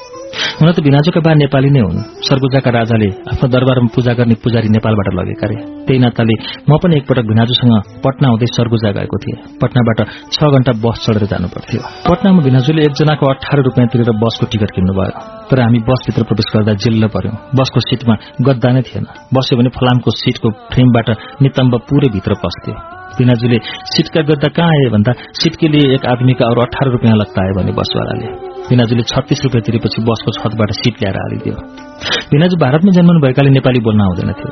हुन 0.59 0.69
त 0.73 0.79
भिनाजुका 0.87 1.21
बा 1.27 1.31
नेपाली 1.35 1.71
नै 1.75 1.81
हुन्। 1.87 1.99
सरगुजाका 2.27 2.71
राजाले 2.79 3.09
आफ्नो 3.33 3.47
दरबारमा 3.55 3.91
पूजा 3.95 4.13
गर्ने 4.19 4.35
पुजारी 4.45 4.69
नेपालबाट 4.77 5.09
लगेका 5.19 5.47
रे। 5.51 5.57
त्यही 5.87 5.99
नाताले 6.05 6.35
म 6.69 6.71
पनि 6.83 6.95
एकपटक 6.99 7.27
भिनाजुसँग 7.33 7.75
पटना 8.05 8.27
हुँदै 8.29 8.49
सरगुजा 8.57 8.91
गएको 8.99 9.17
थिएँ। 9.23 9.39
पटनाबाट 9.61 9.99
छ 10.35 10.39
घण्टा 10.55 10.73
बस 10.85 10.97
चढेर 11.05 11.25
जानु 11.33 11.49
पर्थ्यो 11.55 11.81
पटनामा 12.09 12.41
भिनाजुले 12.49 12.81
एकजनाको 12.89 13.25
अठार 13.33 13.59
रुपियाँ 13.69 13.89
तिरेर 13.93 14.11
बसको 14.23 14.45
टिकट 14.53 14.71
किन्नुभयो। 14.77 15.13
तर 15.49 15.61
हामी 15.61 15.79
बसभित्र 15.89 16.23
प्रवेश 16.29 16.49
गर्दा 16.55 16.73
जिल्ल 16.85 17.09
पर्यौं। 17.09 17.35
बसको 17.57 17.81
सीटमा 17.81 18.15
गद्दा 18.47 18.69
नै 18.73 18.83
थिएन। 18.83 19.05
बस्यो 19.35 19.59
भने 19.59 19.71
फलामको 19.73 20.11
सीटको 20.11 20.49
फ्रेमबाट 20.73 21.09
नितम्ब 21.43 21.73
पूरै 21.89 22.09
भित्र 22.13 22.35
पस्थ्यो। 22.45 22.98
पिनाजुले 23.17 23.59
सीटका 23.93 24.21
गद्दा 24.29 24.49
कहाँ 24.57 24.69
आए 24.69 24.89
भन्दा 24.95 25.13
सीटके 25.41 25.67
एक 25.95 26.05
आदमीका 26.07 26.45
अरू 26.51 26.61
अठार 26.63 26.87
रुपियाँ 26.95 27.17
लगता 27.17 27.39
आयो 27.43 27.55
भने 27.59 27.73
बसवालाले। 27.79 28.29
भिनाजुले 28.69 29.03
छत्तीस 29.11 29.41
रुपियाँ 29.45 29.63
तिरेपछि 29.67 29.99
बसको 30.05 30.31
छतबाट 30.39 30.71
सिट 30.81 30.95
ल्याएर 31.01 31.17
हालिदियो। 31.23 31.57
भिनाजु 32.33 32.57
भारतमै 32.63 32.93
जन्मनु 32.97 33.19
भएकाले 33.25 33.51
नेपाली 33.51 33.81
बोल्न 33.87 34.01
आउँदैन 34.01 34.33
थियो 34.39 34.51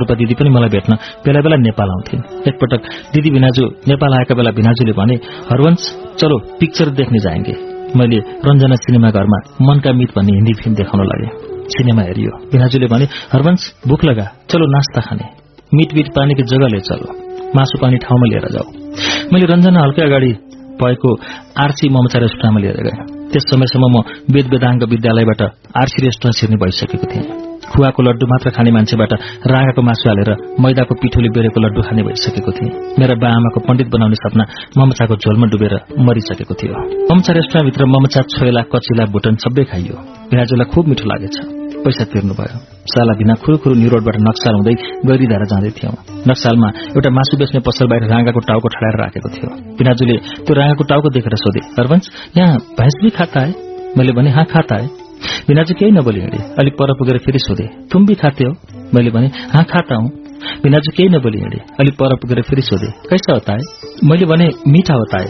रूपियाँ 0.00 0.18
दिदी 0.18 0.34
पनि 0.34 0.50
मलाई 0.50 0.70
भेट्न 0.74 0.92
बेला 1.24 1.40
बेला 1.44 1.56
नेपाल 1.68 1.88
आउँथिन्। 1.94 2.22
एकपटक 2.48 2.82
दिदी 3.14 3.30
भिनाजु 3.36 3.64
नेपाल 3.90 4.12
आएका 4.18 4.34
बेला 4.34 4.50
भिनाजुले 4.58 4.92
भने 5.00 5.16
हरवंश 5.50 5.82
चलो 6.20 6.36
पिक्चर 6.60 6.90
देख्ने 6.98 7.18
जाएंगे। 7.18 7.54
मैले 7.98 8.18
रञ्जना 8.46 8.76
सिनेमा 8.82 9.10
घरमा 9.10 9.38
मनका 9.62 9.92
मित 9.92 10.10
भन्ने 10.16 10.32
हिन्दी 10.32 10.52
फिल्म 10.60 10.74
देखाउन 10.76 11.04
लगे। 11.06 11.28
सिनेमा 11.72 12.02
हेरियो। 12.02 12.32
भिनाजुले 12.52 12.86
भने 12.92 13.06
हरवंश 13.32 13.62
भुख 13.88 14.04
लगा 14.04 14.26
चलो 14.50 14.66
नास्ता 14.66 15.00
खाने। 15.00 15.26
मिट 15.74 15.94
मिट 15.94 16.08
पानीको 16.16 16.42
जग्गा 16.50 16.68
ले 16.68 16.80
चलो। 16.88 17.08
मासु 17.56 17.78
पानी 17.82 17.96
ठाउँमा 18.04 18.26
लिएर 18.32 18.46
जाऊ। 18.54 18.66
मैले 19.32 19.46
रञ्जना 19.52 19.80
हल्कै 19.84 20.02
अगाडि 20.02 20.32
भएको 20.80 21.10
आरसी 21.62 21.88
ममचा 21.88 22.18
रेस्टुरेन्टमा 22.18 22.60
लिएर 22.64 22.80
गएँ। 22.86 22.98
त्यस 23.32 23.44
समयसम्म 23.50 23.84
म 23.92 23.96
वेद 24.34 24.46
वेदाङ्ग 24.52 24.82
विद्यालयबाट 24.92 25.42
आरसी 25.80 25.98
रेस्टुरेन्ट 26.06 26.36
छिर्ने 26.38 26.56
भइसकेको 26.56 27.06
थिएँ। 27.12 27.52
खुवाको 27.72 28.00
लड्डु 28.02 28.26
मात्र 28.26 28.50
खाने 28.56 28.70
मान्छेबाट 28.76 29.12
रागाको 29.52 29.82
मासु 29.82 30.04
हालेर 30.08 30.30
मैदाको 30.60 30.94
पिठोले 31.00 31.28
बेरेको 31.36 31.60
लड्डु 31.60 31.80
खाने 31.88 32.02
भइसकेको 32.08 32.52
थिएँ। 32.52 32.72
मेरा 33.00 33.14
बा 33.20 33.28
आमाको 33.36 33.60
पण्डित 33.68 33.88
बनाउने 33.94 34.16
सपना 34.16 34.44
ममचाको 34.78 35.16
झोलमा 35.16 35.46
डुबेर 35.52 35.74
मरिसकेको 36.08 36.54
थियो। 36.60 36.74
ममचा 37.08 37.32
रेस्टुरेन्टभित्र 37.32 37.84
ममचा 37.94 38.20
छोएला 38.32 38.62
कचिला 38.72 39.04
भुटन 39.12 39.34
सबै 39.44 39.64
खाइयो। 39.64 39.96
पिनाजुलाई 40.30 40.66
खुब 40.72 40.84
मिठो 40.88 41.04
लागेछ। 41.08 41.36
पैसा 41.84 42.04
तिर्नुभयो। 42.12 42.71
साला 42.82 43.12
बिना 43.12 43.34
खुरुखुरु 43.34 43.74
निरोडबाट 43.74 44.16
नक्साल 44.20 44.54
हुँदै 44.54 44.74
गैरीधारा 45.06 45.46
जाँदै 45.52 45.70
थियौं। 45.70 45.94
नक्सालमा 46.28 46.68
एउटा 46.96 47.10
मासु 47.10 47.36
बेच्ने 47.38 47.60
पसल 47.66 47.86
बाहिर 47.86 48.08
राँगाको 48.10 48.40
टाउको 48.40 48.68
ठडाएर 48.68 48.96
राखेको 49.02 49.28
थियो। 49.28 49.50
पिनाजुले 49.78 50.16
त्यो 50.42 50.54
राँगाको 50.54 50.84
टाउको 50.84 51.08
देखेर 51.10 51.36
सोधे 51.36 51.60
हरवंश 51.76 52.10
यहाँ 52.38 52.56
भैँस 52.78 52.94
भी 53.02 53.10
खाता 53.10 53.40
है? 53.40 53.54
मैले 53.98 54.12
भने 54.12 54.30
हाँ 54.30 54.44
खाता 54.44 54.80
है। 54.82 54.86
बिनाजु 55.48 55.74
केही 55.74 55.90
नबोली 55.90 56.20
हिँडे 56.20 56.38
अलिक 56.58 56.74
पर 56.74 56.92
पुगेर 56.94 57.18
फेरि 57.18 57.38
सोधे 57.38 57.66
तुम 57.92 58.06
भी 58.06 58.14
खाते 58.14 58.44
हो? 58.44 58.52
मैले 58.94 59.10
भने 59.10 59.26
हाँ 59.54 59.64
खाता 59.64 59.94
हूँ। 59.94 60.10
बिनाजु 60.62 60.92
केही 60.96 61.08
नबोली 61.08 61.38
हिँडे 61.38 61.60
अलिक 61.80 61.94
पर 61.94 62.14
पुगेर 62.16 62.42
फेरि 62.42 62.62
सोधे 62.62 62.90
कैसा 63.10 63.32
होता 63.32 63.58
मैले 64.10 64.26
भने 64.26 64.48
मीठा 64.68 64.94
होता 64.94 65.22
है। 65.22 65.28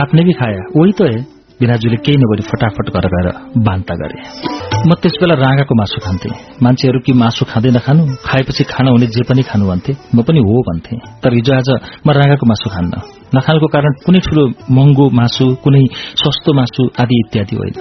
आपने 0.00 0.24
भी 0.24 0.32
खाया 0.32 0.62
वही 0.76 0.92
तो 0.92 1.04
है। 1.04 1.33
बिनाजुले 1.60 1.96
केही 1.96 2.18
नबोली 2.18 2.42
फटाफट 2.50 2.86
घर 2.94 3.06
गएर 3.14 3.28
बान्ता 3.66 3.94
गरे। 3.94 4.18
म 4.88 4.90
त्यस 5.02 5.14
बेला 5.20 5.34
राँगाको 5.34 5.74
मासु 5.74 5.98
खान्थे। 6.04 6.28
मान्छेहरू 6.62 6.98
कि 7.06 7.12
मासु 7.12 7.44
खाँदै 7.44 7.70
नखानु 7.70 8.02
खाएपछि 8.26 8.64
खान 8.64 8.86
हुने 8.88 9.06
जे 9.06 9.22
पनि 9.22 9.42
खानु 9.42 9.64
भन्थे 9.70 9.92
म 10.14 10.22
पनि 10.26 10.40
हो 10.40 10.54
भन्थे। 10.68 10.96
तर 11.22 11.30
हिजो 11.34 11.52
आज 11.54 11.68
म 12.06 12.10
राँगाको 12.10 12.46
मासु 12.46 12.68
खान्न। 12.74 12.94
नखानुको 13.36 13.66
कारण 13.66 13.92
कुनै 14.06 14.20
ठूलो 14.26 14.42
महँगो 14.70 15.04
मासु 15.10 15.44
कुनै 15.64 15.84
सस्तो 16.18 16.50
मासु 16.52 16.82
आदि 17.02 17.16
इत्यादि 17.22 17.56
होइन। 17.56 17.74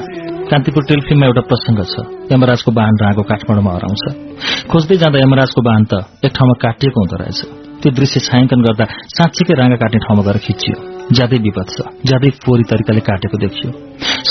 कान्तिपुर 0.49 0.83
टेलिफिल्ममा 0.89 1.25
एउटा 1.25 1.41
प्रसंग 1.41 1.79
छ। 1.91 1.95
यमराजको 2.31 2.69
वाहन 2.77 2.95
राँगो 3.01 3.23
काठमाडौँमा 3.23 3.71
हराउँछ। 3.73 4.03
खोज्दै 4.69 4.95
जाँदा 5.01 5.17
यमराजको 5.19 5.61
वाहन 5.65 5.83
त 5.89 5.93
एक 6.25 6.31
ठाउँमा 6.37 6.55
काटिएको 6.61 6.97
हुँदो 7.01 7.15
रहेछ। 7.23 7.39
त्यो 7.81 7.91
दृश्य 7.91 8.19
छायाङ्कन 8.19 8.59
गर्दा 8.61 8.85
साँच्चीकै 9.17 9.53
राँगा 9.53 9.75
काट्ने 9.75 9.99
ठाउँमा 10.05 10.23
गएर 10.23 10.37
खिचियो। 10.45 10.92
ज्यादै 11.17 11.37
विपद 11.45 11.67
छ 11.75 11.77
ज्यादै 12.09 12.29
फोहोरी 12.43 12.63
तरिकाले 12.71 13.01
काटेको 13.09 13.37
देखियो। 13.45 13.69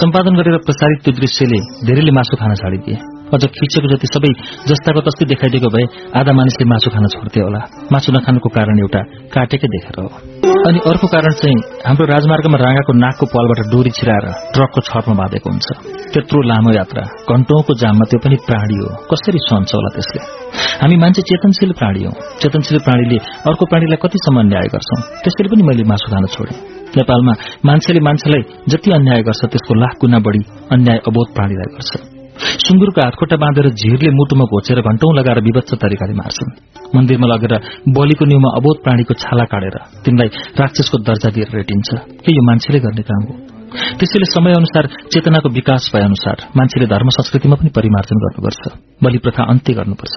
सम्पादन 0.00 0.34
गरेर 0.38 0.56
प्रसारित 0.66 0.98
त्यो 1.04 1.12
दृश्यले 1.20 1.58
धेरैले 1.86 2.12
मासु 2.18 2.36
खान 2.40 2.54
छाडिदिए। 2.62 2.96
अझ 3.34 3.42
खिचेको 3.56 3.88
जति 3.92 4.06
सबै 4.14 4.30
जस्ताको 4.68 5.00
तस्तै 5.06 5.24
देखाइदिएको 5.32 5.68
भए 5.74 5.84
आधा 6.20 6.32
मानिसले 6.38 6.64
मासु 6.72 6.88
खान 6.94 7.04
छोड्थे 7.14 7.40
होला। 7.40 7.60
मासु 7.92 8.12
नखानुको 8.12 8.48
कारण 8.56 8.76
एउटा 8.84 9.00
काटेकै 9.34 9.68
देखेर 9.74 9.96
हो। 10.04 10.08
अनि 10.68 10.78
अर्को 10.90 11.06
कारण 11.14 11.32
चाहिँ 11.40 11.60
हाम्रो 11.86 12.04
राजमार्गमा 12.06 12.58
राँगाको 12.64 12.92
नाकको 13.04 13.26
पालबाट 13.34 13.60
डोरी 13.72 13.90
छिराएर 13.98 14.26
ट्रकको 14.54 14.80
छटमा 14.88 15.14
बाँधेको 15.20 15.48
हुन्छ। 15.50 15.68
त्यत्रो 16.12 16.42
लामो 16.50 16.70
यात्रा 16.76 17.02
घण्टौंको 17.30 17.72
जाममा 17.82 18.04
त्यो 18.10 18.18
पनि 18.24 18.36
प्राणी 18.46 18.76
हो। 18.82 18.90
कसरी 19.10 19.40
सहन्छ 19.48 19.70
होला 19.74 19.90
त्यसले? 19.96 20.20
हामी 20.82 20.96
मान्छे 21.02 21.22
चेतनशील 21.30 21.72
प्राणी 21.80 22.04
हौ। 22.04 22.12
चेतनशील 22.42 22.78
प्राणीले 22.86 23.18
अर्को 23.48 23.64
प्राणीलाई 23.72 23.98
कतिसम्म 24.04 24.38
अन्याय 24.44 24.68
गर्छौं? 24.74 25.00
त्यसरी 25.24 25.48
पनि 25.52 25.62
मैले 25.68 25.82
मासु 25.90 26.06
खान 26.12 26.26
छोडे। 26.36 26.71
नेपालमा 26.96 27.32
मान्छेले 27.66 28.00
मान्छेलाई 28.08 28.42
जति 28.70 28.90
अन्याय 28.98 29.22
गर्छ 29.28 29.42
त्यसको 29.52 29.74
लाख 29.82 29.94
गुणा 30.00 30.18
बढ़ी 30.26 30.42
अन्याय 30.72 30.98
अबोध 31.08 31.28
प्राणीलाई 31.36 31.70
गर्छ। 31.76 31.92
सुँगुरको 32.64 33.00
हातखुट्टा 33.04 33.36
बाँधेर 33.36 33.66
झिरले 33.70 34.10
मुटुमा 34.18 34.44
घोचेर 34.52 34.80
घण्टौं 34.80 35.14
लगाएर 35.16 35.38
विवत्स 35.46 35.74
तरिकाले 35.82 36.14
मार्छन्। 36.20 36.50
मन्दिरमा 36.96 37.26
लगेर 37.32 37.54
बलिको 37.96 38.24
न्यूमा 38.24 38.50
अबोध 38.58 38.76
प्राणीको 38.84 39.14
छाला 39.22 39.44
काटेर 39.52 39.76
तिनलाई 40.04 40.28
राक्षसको 40.60 40.96
दर्जा 41.08 41.28
दिएर 41.34 41.48
रेटिन्छ। 41.56 41.88
के 42.24 42.30
यो 42.32 42.42
मान्छेले 42.48 42.78
गर्ने 42.84 43.02
काम 43.10 43.22
हो। 43.28 43.34
त्यसैले 43.98 44.26
समय 44.28 44.52
अनुसार 44.52 44.84
चेतनाको 45.12 45.48
विकास 45.48 45.90
भए 45.94 46.04
अनुसार 46.04 46.36
मान्छेले 46.56 46.86
धर्म 46.86 47.08
संस्कृतिमा 47.16 47.56
पनि 47.56 47.70
परिमार्जन 47.76 48.16
गर्नुपर्छ। 48.24 48.62
बलि 49.04 49.18
प्रथा 49.24 49.42
अन्त्य 49.52 49.72
गर्नुपर्छ। 49.78 50.16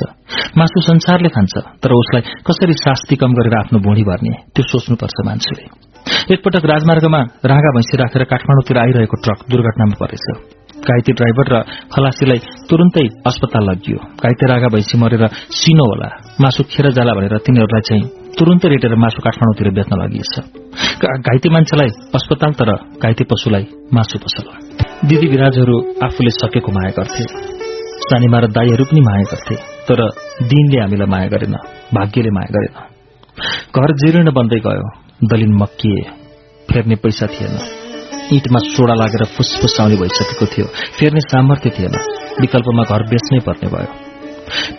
मासु 0.58 0.82
संसारले 0.92 1.30
खान्छ 1.36 1.54
तर 1.84 1.92
उसलाई 1.94 2.24
कसरी 2.48 2.74
शास्ति 2.84 3.16
कम 3.16 3.32
गरेर 3.34 3.56
आफ्नो 3.60 3.80
भुँडी 3.80 4.04
भर्ने 4.04 4.34
त्यो 4.56 4.64
सोच्नुपर्छ 4.72 5.18
मान्छेले। 5.26 5.95
एकपटक 6.06 6.66
राजमार्गमा 6.66 7.20
राँगा 7.52 7.70
भैँसी 7.76 7.98
राखेर 7.98 8.24
काठमाडौँतिर 8.32 8.78
आइरहेको 8.78 9.18
ट्रक 9.24 9.40
दुर्घटनामा 9.50 9.96
परेछ। 10.02 10.26
घाइते 10.86 11.12
ड्राइभर 11.18 11.48
र 11.54 11.62
खलासीलाई 11.94 12.40
तुरन्तै 12.70 13.06
अस्पताल 13.26 13.64
लगियो 13.70 13.98
घाइते 14.22 14.46
रागा 14.52 14.68
भैँसी 14.68 14.98
मरेर 15.02 15.24
सिनो 15.60 15.86
होला। 15.90 16.10
मासु 16.42 16.64
खेर 16.70 16.92
जाला 16.92 17.14
भनेर 17.14 17.38
तिनीहरूलाई 17.46 17.84
चाहिँ 17.90 18.04
तुरन्तै 18.38 18.68
रेटेर 18.70 18.96
मासु 18.96 19.20
काठमाडौँतिर 19.26 19.70
बेच्न 19.74 19.94
लगिएछ। 20.02 20.34
घाइते 21.26 21.50
मान्छेलाई 21.50 21.90
अस्पताल 22.18 22.52
तर 22.60 22.70
घाइते 23.02 23.24
पशुलाई 23.24 23.66
मासु 23.94 24.20
पसल। 24.20 24.46
दिदी 25.10 25.28
विराजहरू 25.28 25.76
आफूले 26.04 26.30
सकेको 26.30 26.72
माया 26.72 26.92
गर्थे। 26.98 27.24
सानीमा 28.06 28.40
र 28.40 28.46
दाईहरू 28.48 28.84
पनि 28.86 29.02
माया 29.02 29.26
गर्थे। 29.32 29.56
तर 29.88 30.00
दिनले 30.52 30.78
हामीलाई 30.82 31.10
माया 31.10 31.28
गरेन 31.28 31.56
भाग्यले 31.98 32.30
माया 32.30 32.50
गरेन। 32.56 32.76
घर 33.76 33.90
जीर्ण 34.02 34.32
बन्दै 34.32 34.60
गयो। 34.60 35.05
दलिन 35.24 35.54
मक्किए 35.54 36.02
फेर्ने 36.72 36.96
पैसा 36.96 37.28
थिएन। 37.28 37.58
इँटमा 38.34 38.60
सोडा 38.60 38.94
लागेर 38.94 39.26
फुसफुस 39.26 39.78
आउने 39.82 39.96
भइसकेको 39.96 40.46
थियो। 40.46 40.66
फेर्ने 40.66 41.20
सामर्थ्य 41.20 41.70
थिएन। 41.70 41.92
विकल्पमा 42.42 42.84
घर 42.84 43.04
बेच्नै 43.04 43.40
पर्ने 43.40 43.70
भयो। 43.70 43.88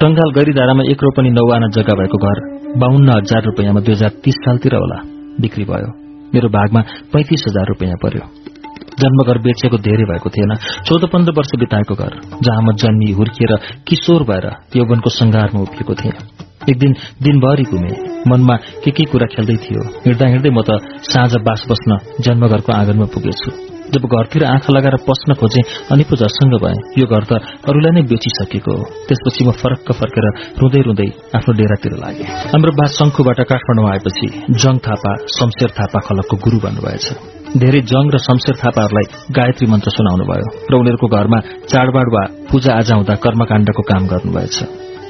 टंगाल 0.00 0.30
गैरीधारामा 0.30 0.82
एक 0.90 1.02
रोपनी 1.02 1.30
नौ 1.30 1.54
आना 1.54 1.66
जग्गा 1.66 1.94
भएको 1.96 2.18
घर 2.18 2.40
बाहन्न 2.76 3.08
हजार 3.08 3.42
रुपियाँमा 3.42 3.80
दुई 3.80 3.94
हजार 3.94 4.08
तीस 4.08 4.34
सालतिर 4.34 4.74
होला। 4.74 5.02
बिक्री 5.40 5.64
भयो। 5.64 5.92
मेरो 6.34 6.48
भागमा 6.48 6.80
पैंतिस 7.12 7.44
हजार 7.48 7.66
रुपियाँ 7.66 7.96
पर्यो। 8.02 8.45
जन्मघर 9.00 9.38
बेचेको 9.44 9.76
धेरै 9.86 10.04
भएको 10.10 10.28
थिएन। 10.30 10.52
चौध 10.86 11.04
पन्ध्र 11.12 11.32
वर्ष 11.36 11.50
बिताएको 11.60 11.94
घर 11.94 12.12
जहाँ 12.42 12.62
म 12.62 12.76
जन्मी 12.82 13.10
हुर्किएर 13.12 13.52
किशोर 13.88 14.22
भएर 14.30 14.46
यौवनको 14.76 15.10
संघारमा 15.10 15.60
उभिएको 15.60 15.94
थिएँ। 15.94 16.16
एक 16.70 16.78
दिन 16.78 16.92
दिनभरि 17.22 17.64
घुमे। 17.70 17.94
मनमा 18.30 18.56
के 18.82 18.90
के 18.90 19.04
कुरा 19.12 19.26
खेल्दै 19.34 19.56
थियो 19.64 19.82
हिँड्दा 20.06 20.26
हिँड्दै 20.32 20.50
म 20.50 20.60
त 20.66 20.82
साँझ 21.12 21.32
बास 21.46 21.64
बस्न 21.70 21.90
जन्मघरको 22.24 22.72
आँगनमा 22.72 23.06
पुगेछु। 23.14 23.50
जब 23.86 24.02
घरतिर 24.02 24.42
आँखा 24.44 24.72
लगाएर 24.74 24.96
पस्न 25.06 25.34
खोजे 25.38 25.60
अनि 25.94 26.04
पो 26.10 26.16
झर्सङ्ग 26.18 26.54
भए 26.58 26.74
यो 26.98 27.06
घर 27.06 27.24
त 27.30 27.32
अरूलाई 27.70 27.92
नै 27.94 28.02
बेचिसकेको 28.10 28.72
हो। 28.72 28.82
त्यसपछि 29.06 29.44
म 29.46 29.50
फरक्क 29.62 29.88
फर्केर 30.00 30.26
रुँदै 30.58 30.80
रुँदै 30.88 31.08
आफ्नो 31.38 31.52
डेरातिर 31.54 31.94
लागे। 32.02 32.24
हाम्रो 32.50 32.72
बा 32.74 32.86
शंखुबाट 32.98 33.40
काठमाडौँ 33.46 33.86
आएपछि 33.92 34.26
जङ 34.58 34.74
थापा 34.82 35.10
शमशेर 35.38 35.70
थापा 35.78 35.98
खलकको 36.02 36.34
गुरू 36.44 36.58
बन्नुभएछ। 36.66 37.06
धेरै 37.62 37.80
जङ 37.90 38.04
र 38.14 38.18
शमशेर 38.18 38.56
थापाहरूलाई 38.62 39.06
गायत्री 39.32 39.66
मन्त्र 39.72 39.90
सुनाउनु 39.90 40.24
भयो 40.30 40.48
र 40.70 40.72
उनीहरूको 40.76 41.08
घरमा 41.08 41.38
चाडबाड 41.72 42.08
वा 42.14 42.22
पूजा 42.50 42.72
आजा 42.80 42.94
हुँदा 42.94 43.14
कर्मकाण्डको 43.24 43.82
काम 43.82 44.02
गर्नुभएछ। 44.06 44.56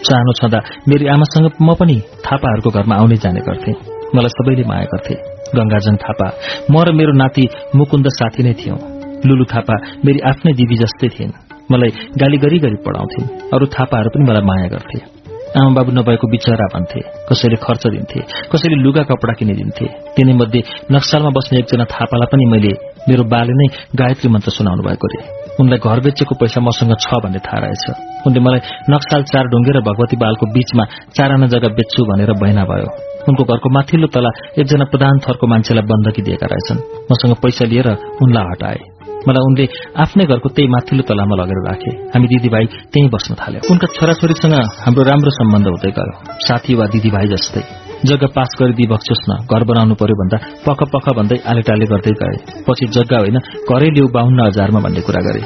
सानो 0.06 0.32
छँदा 0.32 0.58
मेरी 0.88 1.06
आमासँग 1.06 1.46
म 1.62 1.74
पनि 1.74 1.96
थापाहरूको 2.26 2.70
घरमा 2.70 2.94
आउने 2.96 3.16
जाने 3.16 3.40
गर्थे। 3.40 3.72
मलाई 4.14 4.28
सबैले 4.28 4.64
माया 4.70 4.86
गर्थे। 4.92 5.14
गंगाजङ 5.56 5.96
थापा 5.96 6.28
म 6.70 6.74
र 6.86 6.92
मेरो 6.92 7.12
नाति 7.12 7.44
मुकुन्द 7.74 8.06
साथी 8.18 8.42
नै 8.42 8.54
थियौं। 8.54 8.78
लुलु 9.26 9.44
थापा 9.44 9.74
मेरी 10.04 10.18
आफ्नै 10.30 10.52
दिदी 10.52 10.76
जस्तै 10.84 11.08
थिइन्। 11.08 11.36
मलाई 11.72 11.90
गाली 12.20 12.38
गरी 12.38 12.58
गरी 12.58 12.78
पढाउँथिन्। 12.86 13.28
अरू 13.54 13.66
थापाहरू 13.66 14.08
पनि 14.14 14.24
मलाई 14.30 14.44
माया 14.46 14.68
गर्थे। 14.68 15.15
आमा 15.56 15.70
बाबु 15.76 15.90
नभएको 15.96 16.26
बिचरा 16.28 16.66
भन्थे 16.74 17.00
कसैले 17.28 17.56
खर्च 17.64 17.84
दिन्थे 17.88 18.20
कसैले 18.52 18.76
लुगा 18.84 19.02
कपडा 19.08 19.32
किनिदिन्थे। 19.40 19.86
तिनै 20.12 20.32
मध्ये 20.36 20.60
नक्सालमा 20.92 21.30
बस्ने 21.32 21.58
एकजना 21.58 21.84
थापालाई 21.92 22.28
पनि 22.32 22.44
मैले 22.52 22.72
मेरो 23.08 23.24
बाले 23.32 23.54
नै 23.60 23.66
गायत्री 23.96 24.28
मन्त्र 24.34 24.50
सुनाउनु 24.52 24.82
भएको 24.84 25.06
रे 25.12 25.20
उनलाई 25.60 25.78
घर 25.80 25.98
बेचेको 26.04 26.34
पैसा 26.36 26.60
मसँग 26.60 26.92
छ 27.00 27.08
भन्ने 27.24 27.40
थाहा 27.40 27.58
रहेछ। 27.64 27.84
उनले 28.26 28.40
मलाई 28.44 28.60
नक्साल 28.92 29.22
चार 29.32 29.44
ढुङ्गे 29.52 29.72
र 29.76 29.80
भगवती 29.88 30.16
बालको 30.20 30.44
बीचमा 30.52 30.84
चाराना 31.16 31.46
जग्गा 31.52 31.68
बेच्छु 31.78 32.04
भनेर 32.04 32.32
बहिना 32.36 32.64
भयो। 32.68 32.88
उनको 33.28 33.42
घरको 33.48 33.68
माथिल्लो 33.76 34.08
तला 34.12 34.30
एकजना 34.60 34.84
प्रधान 34.92 35.14
थरको 35.24 35.46
मान्छेलाई 35.52 35.88
बन्दकी 35.88 36.22
दिएका 36.26 36.46
रहेछन्। 36.52 36.84
मसँग 37.08 37.34
पैसा 37.40 37.64
लिएर 37.72 37.88
उनलाई 38.22 38.44
हटाए। 38.52 38.95
मलाई 39.26 39.44
उनले 39.48 39.64
आफ्नै 40.02 40.24
घरको 40.30 40.48
त्यही 40.54 40.68
माथिल्लो 40.68 41.02
तलामा 41.08 41.34
लगेर 41.40 41.58
राखे। 41.68 41.90
हामी 42.14 42.26
दिदीभाइ 42.32 42.64
त्यही 42.92 43.08
बस्न 43.14 43.34
थाल्यो। 43.40 43.60
उनका 43.72 43.86
छोराछोरीसँग 43.96 44.54
हाम्रो 44.84 45.02
राम्रो 45.10 45.30
सम्बन्ध 45.30 45.66
हुँदै 45.66 45.90
गयो। 45.98 46.12
साथी 46.46 46.72
वा 46.78 46.86
दिदीभाइ 46.86 47.26
जस्तै। 47.34 47.62
जग्गा 48.04 48.28
पास 48.36 48.50
गरिदिई 48.60 48.86
बक्सोस् 48.86 49.24
न 49.30 49.32
घर 49.50 49.62
बनाउनु 49.64 49.94
पर्यो 50.00 50.16
भन्दा 50.20 50.36
पख 50.66 50.80
पख 50.92 51.06
भन्दै 51.18 51.38
आलेटाले 51.50 51.86
गर्दै 51.86 52.12
गए। 52.20 52.36
पछि 52.68 52.86
जग्गा 52.96 53.18
होइन 53.18 53.38
घरै 53.70 53.88
ल्याउ 53.96 54.06
बाहुन्न 54.12 54.40
हजारमा 54.46 54.80
भन्ने 54.80 55.00
कुरा 55.00 55.20
गरे। 55.20 55.42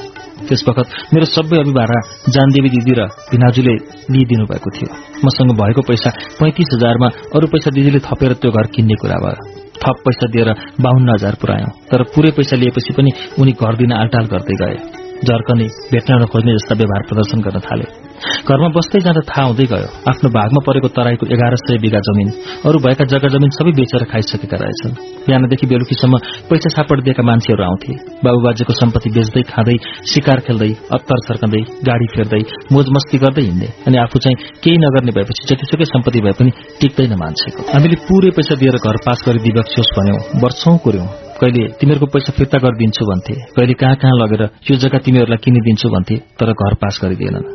त्यसवखत 0.49 1.15
मेरो 1.15 1.27
सबै 1.31 1.57
अभिभारा 1.61 1.99
जानदेवी 2.35 2.69
दिदी 2.75 2.93
र 2.99 3.07
भिनाजुले 3.31 3.75
लिइदिनु 4.13 4.45
भएको 4.51 4.71
थियो। 4.77 4.89
मसँग 5.25 5.51
भएको 5.63 5.81
पैसा 5.89 6.11
पैंतिस 6.41 6.75
हजारमा 6.75 7.09
अरू 7.37 7.47
पैसा 7.47 7.71
दिदीले 7.71 8.01
थपेर 8.09 8.33
त्यो 8.41 8.51
घर 8.51 8.67
किन्ने 8.75 8.95
कुरा 8.95 9.19
भयो। 9.25 9.60
थप 9.83 9.97
पैसा 10.05 10.27
दिएर 10.27 10.49
बाहुन्न 10.81 11.09
हजार 11.09 11.35
पुऱ्यायौं। 11.35 11.71
तर 11.93 12.03
पूरै 12.03 12.31
पैसा 12.31 12.57
लिएपछि 12.57 12.93
पनि 12.93 13.11
उनी 13.39 13.53
घर 13.53 13.77
दिन 13.77 13.93
आलटाल 13.93 14.27
गर्दै 14.27 14.57
गए। 14.65 15.00
झर्कने 15.27 15.67
भेट्न 15.93 16.23
नखोज्ने 16.23 16.53
जस्ता 16.57 16.75
व्यवहार 16.81 17.03
प्रदर्शन 17.09 17.41
गर्न 17.47 17.61
थाले। 17.67 17.87
घरमा 18.21 18.69
बस्दै 18.77 19.01
जाँदा 19.01 19.21
थाहा 19.29 19.43
हुँदै 19.49 19.67
गयो 19.73 19.89
आफ्नो 20.11 20.29
भागमा 20.37 20.61
परेको 20.67 20.89
तराईको 20.97 21.25
एघार 21.35 21.55
सय 21.61 21.79
बिघा 21.85 22.01
जमिन 22.09 22.29
अरू 22.69 22.79
भएका 22.85 23.05
जग्गा 23.13 23.29
जमिन 23.35 23.51
सबै 23.57 23.73
बेचेर 23.79 24.05
खाइसकेका 24.13 24.57
रहेछन्। 24.63 24.93
बिहानदेखि 25.25 25.67
बेलुकीसम्म 25.73 26.19
पैसा 26.51 26.69
छापट 26.75 27.01
दिएका 27.07 27.23
मान्छेहरू 27.23 27.65
आउँथे। 27.65 27.93
बाबुबाजेको 28.25 28.73
सम्पत्ति 28.81 29.11
बेच्दै 29.17 29.43
खाँदै 29.53 29.77
शिकार 30.13 30.41
खेल्दै 30.47 30.71
अत्तर 30.97 31.19
छर्कँदै 31.29 31.63
गाडी 31.89 32.07
फेर्दै 32.15 32.43
मोजमस्ती 32.75 33.17
गर्दै 33.25 33.47
हिँड्ने 33.49 33.69
अनि 33.87 33.97
आफू 34.05 34.19
चाहिँ 34.21 34.37
केही 34.63 34.77
नगर्ने 34.85 35.17
भएपछि 35.17 35.49
जतिसुकै 35.49 35.89
सम्पत्ति 35.95 36.21
भए 36.21 36.35
पनि 36.41 36.51
टिक्दैन 36.81 37.17
मान्छेको। 37.25 37.61
हामीले 37.73 37.97
पूरै 38.05 38.31
पैसा 38.37 38.61
दिएर 38.61 38.77
घर 38.85 38.97
पास 39.07 39.19
गरिदिबक्सियोस् 39.29 39.97
भन्यौं 39.97 40.21
वर्षौं 40.45 40.77
कुर्यौं। 40.85 41.30
कहिले 41.41 41.63
तिमीहरूको 41.81 42.07
पैसा 42.07 42.33
फिर्ता 42.37 42.59
गरिदिन्छु 42.59 43.05
भन्थे। 43.11 43.35
कहिले 43.57 43.75
कहाँ 43.81 43.97
कहाँ 43.97 44.17
लगेर 44.21 44.43
यो 44.71 44.77
जग्गा 44.77 44.99
तिमीहरूलाई 45.05 45.41
किनिदिन्छु 45.45 45.89
भन्थे 45.89 46.17
तर 46.37 46.53
घर 46.53 46.75
पास 46.83 47.01
गरिदिएनन् 47.03 47.47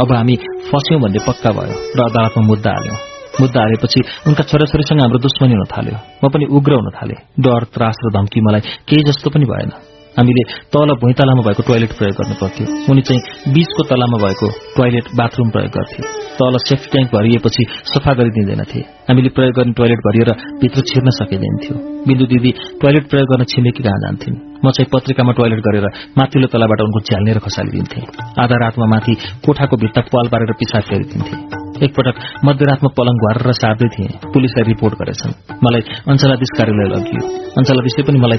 अब 0.00 0.12
हामी 0.12 0.36
फस्यौं 0.70 1.00
भन्ने 1.00 1.20
पक्का 1.28 1.50
भयो 1.52 1.76
र 1.96 2.00
अदालतमा 2.08 2.42
मुद्दा 2.46 2.70
हाल्यौं। 2.70 2.98
मुद्दा 3.40 3.60
हालेपछि 3.60 4.00
उनका 4.26 4.42
छोराछोरीसँग 4.50 5.00
हाम्रो 5.00 5.18
दुश्मनी 5.18 5.54
हुन 5.54 5.64
थाल्यो। 5.68 5.96
म 6.24 6.28
पनि 6.32 6.44
उग्र 6.56 6.72
हुन 6.72 6.88
थाले। 6.96 7.16
डर 7.44 7.62
त्रास 7.74 7.96
र 8.04 8.12
धम्की 8.16 8.40
मलाई 8.40 8.62
केही 8.88 9.02
जस्तो 9.10 9.30
पनि 9.30 9.44
भएन। 9.44 9.93
हामीले 10.18 10.42
तल 10.74 10.90
भुइँतलामा 11.02 11.42
भएको 11.42 11.62
टोयलेट 11.62 11.92
प्रयोग 11.98 12.14
गर्नु 12.18 12.34
पर्थ्यो 12.42 12.66
उनी 12.92 13.02
चाहिँ 13.08 13.54
बीचको 13.54 13.82
तलामा 13.90 14.18
भएको 14.24 14.48
टोयलेट 14.76 15.06
बाथरूम 15.18 15.48
प्रयोग 15.50 15.72
गर्थे 15.78 16.02
तल 16.38 16.56
सेफ्टी 16.58 16.90
ट्याङ्क 16.90 17.10
भरिएपछि 17.14 17.64
सफा 17.94 18.12
गरिदिँदैनथे। 18.14 18.80
हामीले 19.08 19.28
प्रयोग 19.28 19.54
गर्ने 19.54 19.72
टोयलेट 19.72 19.98
भरिएर 19.98 20.30
भित्र 20.60 20.80
छिर्न 20.90 21.10
सकिँदैनथ्यो। 21.18 21.74
बिन्दु 22.06 22.26
दिदी 22.26 22.50
टोयलेट 22.82 23.10
प्रयोग 23.10 23.28
गर्न 23.30 23.44
छिमेकी 23.44 23.82
कहाँ 23.82 23.98
जान्थिन्? 24.04 24.38
म 24.64 24.70
चाहिँ 24.70 24.90
पत्रिकामा 24.92 25.32
टोयलेट 25.32 25.60
गरेर 25.60 25.86
माथिल्लो 26.18 26.48
तलाबाट 26.54 26.80
उनको 26.80 27.00
झ्याल्नेर 27.00 27.38
खसालिदिन्थे। 27.38 28.00
आधा 28.42 28.56
रातमा 28.64 28.86
माथि 28.86 29.14
कोठाको 29.46 29.76
भित्ता 29.76 30.00
पाल 30.14 30.26
पारेर 30.28 30.52
पिसाब 30.58 30.82
फेरिदिन्थे। 30.90 31.63
एकपटक 31.82 32.16
मध्यरातमा 32.44 32.90
पलङ 32.98 33.14
घरेर 33.14 33.52
सार्दै 33.52 33.88
थिए। 33.88 34.08
पुलिसलाई 34.34 34.64
रिपोर्ट 34.64 34.94
गरेछन्। 34.94 35.32
मलाई 35.64 35.82
अञ्चलाधीश 36.10 36.50
कार्यालय 36.58 36.88
लगियो। 36.94 37.22
अञ्चलाधीशले 37.58 38.02
पनि 38.06 38.18
मलाई 38.18 38.38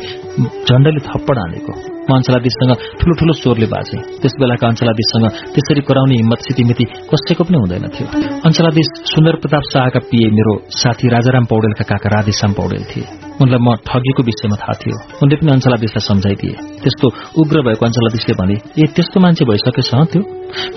झण्डैले 0.68 1.00
थप्पड 1.00 1.38
हानेको। 1.38 1.74
म 2.10 2.16
अञ्चलाधीशसँग 2.16 2.72
ठूलो 3.02 3.14
ठूलो 3.20 3.34
स्वरले 3.34 3.66
बाजे। 3.66 3.98
त्यस 4.22 4.34
बेलाका 4.40 4.68
अञ्चलाधीशसँग 4.68 5.26
त्यसरी 5.54 5.82
कराउने 5.82 6.16
हिम्मत 6.16 6.40
सितिमिति 6.40 6.84
कसैको 6.84 7.44
पनि 7.44 7.58
हुँदैन 7.58 7.86
थियो। 7.96 8.08
अञ्चलाधीश 8.46 8.88
सुन्दर 9.14 9.36
प्रताप 9.36 9.64
शाहका 9.74 10.00
पिए 10.00 10.30
मेरो 10.30 10.54
साथी 10.70 11.08
राजाराम 11.10 11.46
पौडेलका 11.46 11.84
काका 11.84 12.10
राधेश्याम 12.16 12.54
पौडेल 12.54 12.84
थिए। 12.84 13.06
उनलाई 13.42 13.60
म 13.60 13.76
ठगिएको 13.76 14.24
विषयमा 14.24 14.56
थाहा 14.56 14.74
थियो। 14.74 14.96
उनले 15.24 15.36
पनि 15.36 15.52
अञ्चलाधीशलाई 15.52 16.08
सम्झाइदिए। 16.08 16.56
त्यस्तो 16.84 17.08
उग्र 17.42 17.62
भएको 17.68 17.86
अञ्चलाधीशले 17.86 18.34
भने 18.40 18.56
ए 18.80 18.86
त्यस्तो 18.96 19.20
मान्छे 19.20 19.46
भइसकेछ 19.46 19.90
त्यो? 20.12 20.22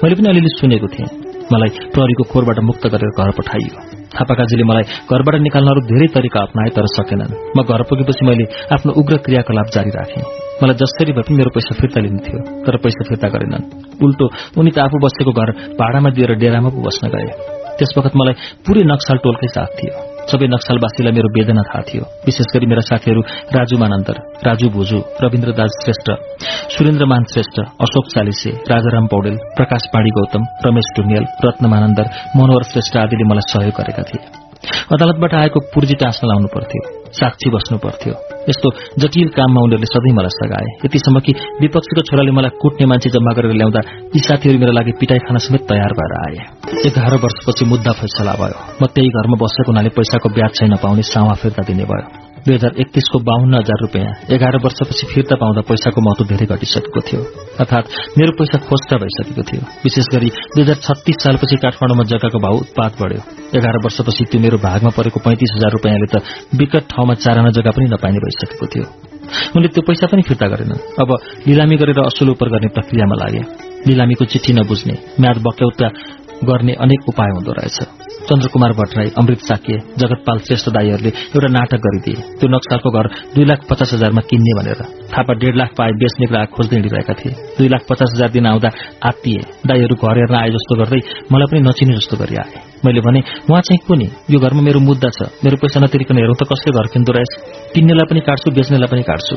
मैले 0.02 0.14
पनि 0.14 0.28
अलिअलि 0.28 0.48
सुनेको 0.48 0.86
थिएँ। 0.86 1.27
मलाई 1.52 1.70
प्रहरीको 1.94 2.24
खोरबाट 2.32 2.58
मुक्त 2.68 2.84
गरेर 2.92 3.10
घर 3.16 3.30
पठाइयो। 3.38 3.76
थापाकाजीले 4.12 4.64
मलाई 4.64 4.84
घरबाट 5.08 5.34
निकाल्न 5.46 5.68
अरू 5.72 5.80
धेरै 5.88 6.08
तरिका 6.16 6.40
अप्नाए 6.40 6.70
तर 6.76 6.86
सकेनन्। 6.96 7.32
म 7.56 7.58
घर 7.64 7.82
पुगेपछि 7.88 8.24
मैले 8.28 8.44
आफ्नो 8.76 8.92
उग्र 9.00 9.16
क्रियाकलाप 9.24 9.68
जारी 9.72 9.90
राखेँ। 9.96 10.24
मलाई 10.60 10.76
जसरी 10.76 11.12
भए 11.16 11.24
पनि 11.24 11.36
मेरो 11.40 11.50
पैसा 11.56 11.72
फिर्ता 11.80 12.00
लिन्थ्यो 12.04 12.38
तर 12.66 12.76
पैसा 12.84 13.08
फिर्ता 13.08 13.28
गरेनन्। 13.32 13.64
उल्टो 14.04 14.24
उनी 14.60 14.70
त 14.70 14.78
आफू 14.84 14.96
बसेको 15.00 15.32
घर 15.32 15.48
भाडामा 15.80 16.10
दिएर 16.12 16.32
डेरामा 16.36 16.70
बस्न 16.84 17.04
गए। 17.08 17.32
त्यस 17.78 17.90
वखत 17.96 18.12
मलाई 18.20 18.34
पूरै 18.66 18.82
नक्साल 18.84 19.16
टोलकै 19.24 19.48
साथ 19.56 19.70
थियो। 19.78 20.17
सबै 20.30 20.46
नक्सलवासीलाई 20.54 21.12
मेरो 21.18 21.28
वेदना 21.36 21.62
थाहा 21.68 21.82
थियो। 21.88 22.04
विशेष 22.26 22.48
गरी 22.54 22.66
मेरा 22.72 22.82
साथीहरू 22.90 23.20
राजु 23.56 23.76
मानन्दर 23.82 24.16
राजु 24.46 24.68
भुजु 24.76 24.98
रविन्द्र 25.24 25.50
दास 25.58 25.78
श्रेष्ठ 25.84 26.08
सुरेन्द्र 26.74 27.04
मान 27.12 27.24
श्रेष्ठ 27.32 27.56
अशोक 27.84 28.06
चालिसे 28.14 28.50
राजाराम 28.72 29.06
पौडेल 29.12 29.36
प्रकाश 29.56 29.88
पाणी 29.94 30.10
गौतम 30.18 30.42
रमेश 30.66 30.92
ढुङ्गेल 30.96 31.24
रत्न 31.46 31.72
मानन्दर 31.74 32.06
मनोहर 32.36 32.62
श्रेष्ठ 32.72 32.96
आदिले 33.04 33.24
मलाई 33.30 33.50
सहयोग 33.52 33.74
गरेका 33.80 34.02
थिए। 34.10 34.47
अदालतबाट 34.92 35.34
आएको 35.34 35.60
पूर्जी 35.72 35.94
टाँस्न 35.94 36.28
लाउनु 36.28 36.48
पर्थ्यो 36.54 36.82
साक्षी 37.08 37.50
बस्नु 37.50 37.78
पर्थ्यो। 37.78 38.14
यस्तो 38.48 38.68
जटिल 39.00 39.28
काममा 39.28 39.60
उनीहरूले 39.60 39.88
सधैँ 39.92 40.12
मलाई 40.12 40.34
सघाए। 40.34 40.68
यतिसम्म 40.84 41.20
कि 41.20 41.32
विपक्षीको 41.60 42.02
छोराले 42.02 42.32
मलाई 42.32 42.50
कुट्ने 42.60 42.86
मान्छे 42.86 43.10
जम्मा 43.10 43.32
गरेर 43.32 43.52
ल्याउँदा 43.52 43.80
यी 44.14 44.20
साथीहरू 44.20 44.58
मेरो 44.58 44.72
लागि 44.72 44.92
पिटाई 45.00 45.18
खान 45.18 45.38
समेत 45.38 45.62
तयार 45.68 45.92
भएर 45.98 46.14
आए। 46.20 46.36
एघार 46.86 47.14
वर्षपछि 47.24 47.64
मुद्दा 47.64 47.92
फैसला 47.92 48.32
भयो। 48.40 48.56
म 48.82 48.86
त्यही 48.94 49.08
घरमा 49.08 49.36
बसेको 49.42 49.72
हुनाले 49.72 49.88
पैसाको 49.88 50.28
ब्याज 50.28 50.52
छैन 50.54 50.76
पाउने 50.76 51.02
सावा 51.02 51.34
फिर्ता 51.42 51.62
दिने 51.62 51.84
भयो। 51.84 52.27
दुई 52.44 52.54
हजार 52.54 52.72
एकतीसको 52.82 53.18
बाहन्न 53.28 53.54
हजार 53.54 53.78
रुपियाँ। 53.82 54.12
एघार 54.34 54.56
वर्षपछि 54.64 55.06
फिर्ता 55.12 55.36
पाउँदा 55.36 55.60
पैसाको 55.68 56.00
महत्व 56.00 56.24
धेरै 56.30 56.46
घटिसकेको 56.46 57.00
थियो। 57.08 57.22
अर्थात 57.60 57.84
मेरो 58.18 58.32
पैसा 58.38 58.58
खोज्टा 58.68 58.96
भइसकेको 59.02 59.42
थियो। 59.48 59.62
विशेष 59.84 60.06
गरी 60.14 60.28
दुई 60.54 60.62
हजार 60.62 60.78
छत्तीस 60.86 61.16
सालपछि 61.24 61.56
काठमाडौँमा 61.64 62.04
जग्गाको 62.12 62.38
भाव 62.38 62.54
उत्पाद 62.62 62.92
बढ्यो। 63.00 63.20
एघार 63.58 63.76
वर्षपछि 63.84 64.24
त्यो 64.30 64.40
मेरो 64.40 64.58
भागमा 64.58 64.90
परेको 64.98 65.18
पैंतिस 65.26 65.50
हजार 65.56 65.70
रुपियाँले 65.72 66.08
त 66.12 66.16
विकट 66.54 66.84
ठाउँमा 66.92 67.14
चाराना 67.24 67.50
जग्गा 67.56 67.72
पनि 67.76 67.86
नपाइने 67.94 68.18
भइसकेको 68.24 68.66
थियो। 68.72 68.86
उनले 69.56 69.68
त्यो 69.68 69.82
पैसा 69.84 70.06
पनि 70.08 70.22
फिर्ता 70.28 70.46
गरेनन् 70.48 70.84
अब 71.02 71.08
लिलामी 71.48 71.76
गरेर 71.76 72.00
असुल 72.00 72.30
उपर 72.32 72.48
गर्ने 72.48 72.68
प्रक्रियामा 72.76 73.16
लागे। 73.22 73.42
लिलामीको 73.86 74.24
चिठी 74.24 74.52
नबुझ्ने 74.52 74.94
म्याद 75.20 75.38
बक्यौता 75.46 75.88
गर्ने 76.48 76.72
अनेक 76.84 77.08
उपाय 77.08 77.30
हुँदो 77.36 77.52
रहेछ। 77.52 78.07
चन्द्रकुमार 78.28 78.72
भट्टराई 78.78 79.08
अमृत 79.18 79.40
साक्य 79.48 79.74
जगतपाल 80.00 80.38
श्रेष्ठ 80.46 80.68
दाईहरूले 80.76 81.10
एउटा 81.34 81.48
नाटक 81.48 81.80
गरिदिए। 81.86 82.16
त्यो 82.38 82.48
नक्सालको 82.54 82.90
घर 82.90 83.06
दुई 83.34 83.44
लाख 83.50 83.60
पचास 83.70 83.90
हजारमा 83.94 84.22
किन्ने 84.30 84.52
भनेर। 84.58 84.80
थापा 85.12 85.32
डेढ 85.40 85.54
लाख 85.56 85.70
पाए 85.78 85.92
बेच्ने 86.00 86.26
ग्राहक 86.30 86.50
खोज्दै 86.54 86.76
हिँडिरहेका 86.76 87.14
थिए। 87.20 87.32
दुई 87.58 87.68
लाख 87.68 87.82
पचास 87.90 88.08
हजार 88.14 88.30
दिन 88.36 88.46
आउँदा 88.46 88.70
आत्तिए। 89.08 89.40
दाईहरू 89.68 89.94
घर 89.96 90.16
हेर्न 90.20 90.34
आए 90.34 90.50
जस्तो 90.56 90.72
गर्दै 90.80 91.00
मलाई 91.32 91.46
पनि 91.50 91.60
नचिने 91.68 91.94
जस्तो 92.00 92.16
गरी 92.20 92.36
आए 92.42 92.66
मैले 92.84 93.00
भने 93.00 93.20
उहाँ 93.50 93.60
चाहिँ 93.66 93.80
को 93.86 93.94
नि 93.98 94.06
यो 94.30 94.38
घरमा 94.38 94.62
मेरो 94.62 94.80
मुद्दा 94.80 95.08
छ। 95.10 95.26
मेरो 95.44 95.56
पैसा 95.58 95.80
नतिरिकन 95.82 96.16
हेरौँ 96.22 96.36
त 96.38 96.46
कसले 96.46 96.70
घर 96.78 96.86
किन्दो 96.94 97.12
रहेछ? 97.12 97.32
किन्नेलाई 97.74 98.06
पनि 98.10 98.20
काट्छु 98.28 98.54
बेच्नेलाई 98.54 98.88
पनि 98.92 99.02
काट्छु। 99.02 99.34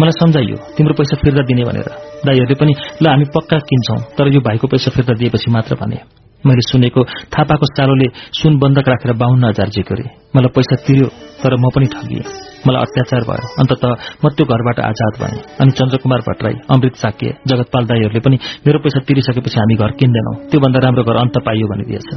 मलाई 0.00 0.14
सम्झाइयो 0.18 0.56
तिम्रो 0.74 0.94
पैसा 0.98 1.14
फिर्ता 1.22 1.42
दिने 1.46 1.64
भनेर। 1.68 1.88
दाईहरूले 2.26 2.56
पनि 2.58 2.72
ल 3.02 3.04
हामी 3.06 3.26
पक्का 3.30 3.58
किन्छौं 3.70 3.98
तर 4.18 4.26
यो 4.34 4.40
भाइको 4.42 4.66
पैसा 4.66 4.90
फिर्ता 4.90 5.14
दिएपछि 5.14 5.50
मात्र 5.54 5.74
भने। 5.78 6.25
मैले 6.46 6.62
सुनेको 6.70 7.00
थापाको 7.34 7.66
चालोले 7.76 8.08
सुन 8.38 8.58
बन्धक 8.62 8.88
राखेर 8.88 9.12
बाहुन्न 9.22 9.44
हजार 9.50 9.68
जे 9.74 9.82
गरे। 9.82 10.04
मलाई 10.36 10.50
पैसा 10.54 10.76
तिर्यो 10.86 11.08
तर 11.42 11.52
म 11.56 11.64
पनि 11.74 11.86
ठगिए। 11.94 12.22
मलाई 12.66 12.80
अत्याचार 12.86 13.22
भयो। 13.30 13.46
अन्तत 13.60 13.84
म 14.22 14.24
त्यो 14.36 14.44
घरबाट 14.46 14.78
आजाद 14.90 15.14
भएँ। 15.20 15.38
अनि 15.60 15.70
चन्द्रकुमार 15.78 16.20
भट्टराई 16.28 16.54
अमृत 16.70 16.94
साक्य 17.02 17.26
जगतपाल 17.50 17.84
दाईहरूले 17.90 18.20
पनि 18.26 18.36
मेरो 18.66 18.78
पैसा 18.78 19.00
तिरिसकेपछि 19.08 19.58
हामी 19.60 19.74
घर 19.82 19.90
किन्दैनौ। 20.00 20.32
त्योभन्दा 20.50 20.78
राम्रो 20.86 21.04
घर 21.04 21.16
अन्त 21.22 21.36
पाइयो 21.46 21.66
भनिदिएछ। 21.72 22.08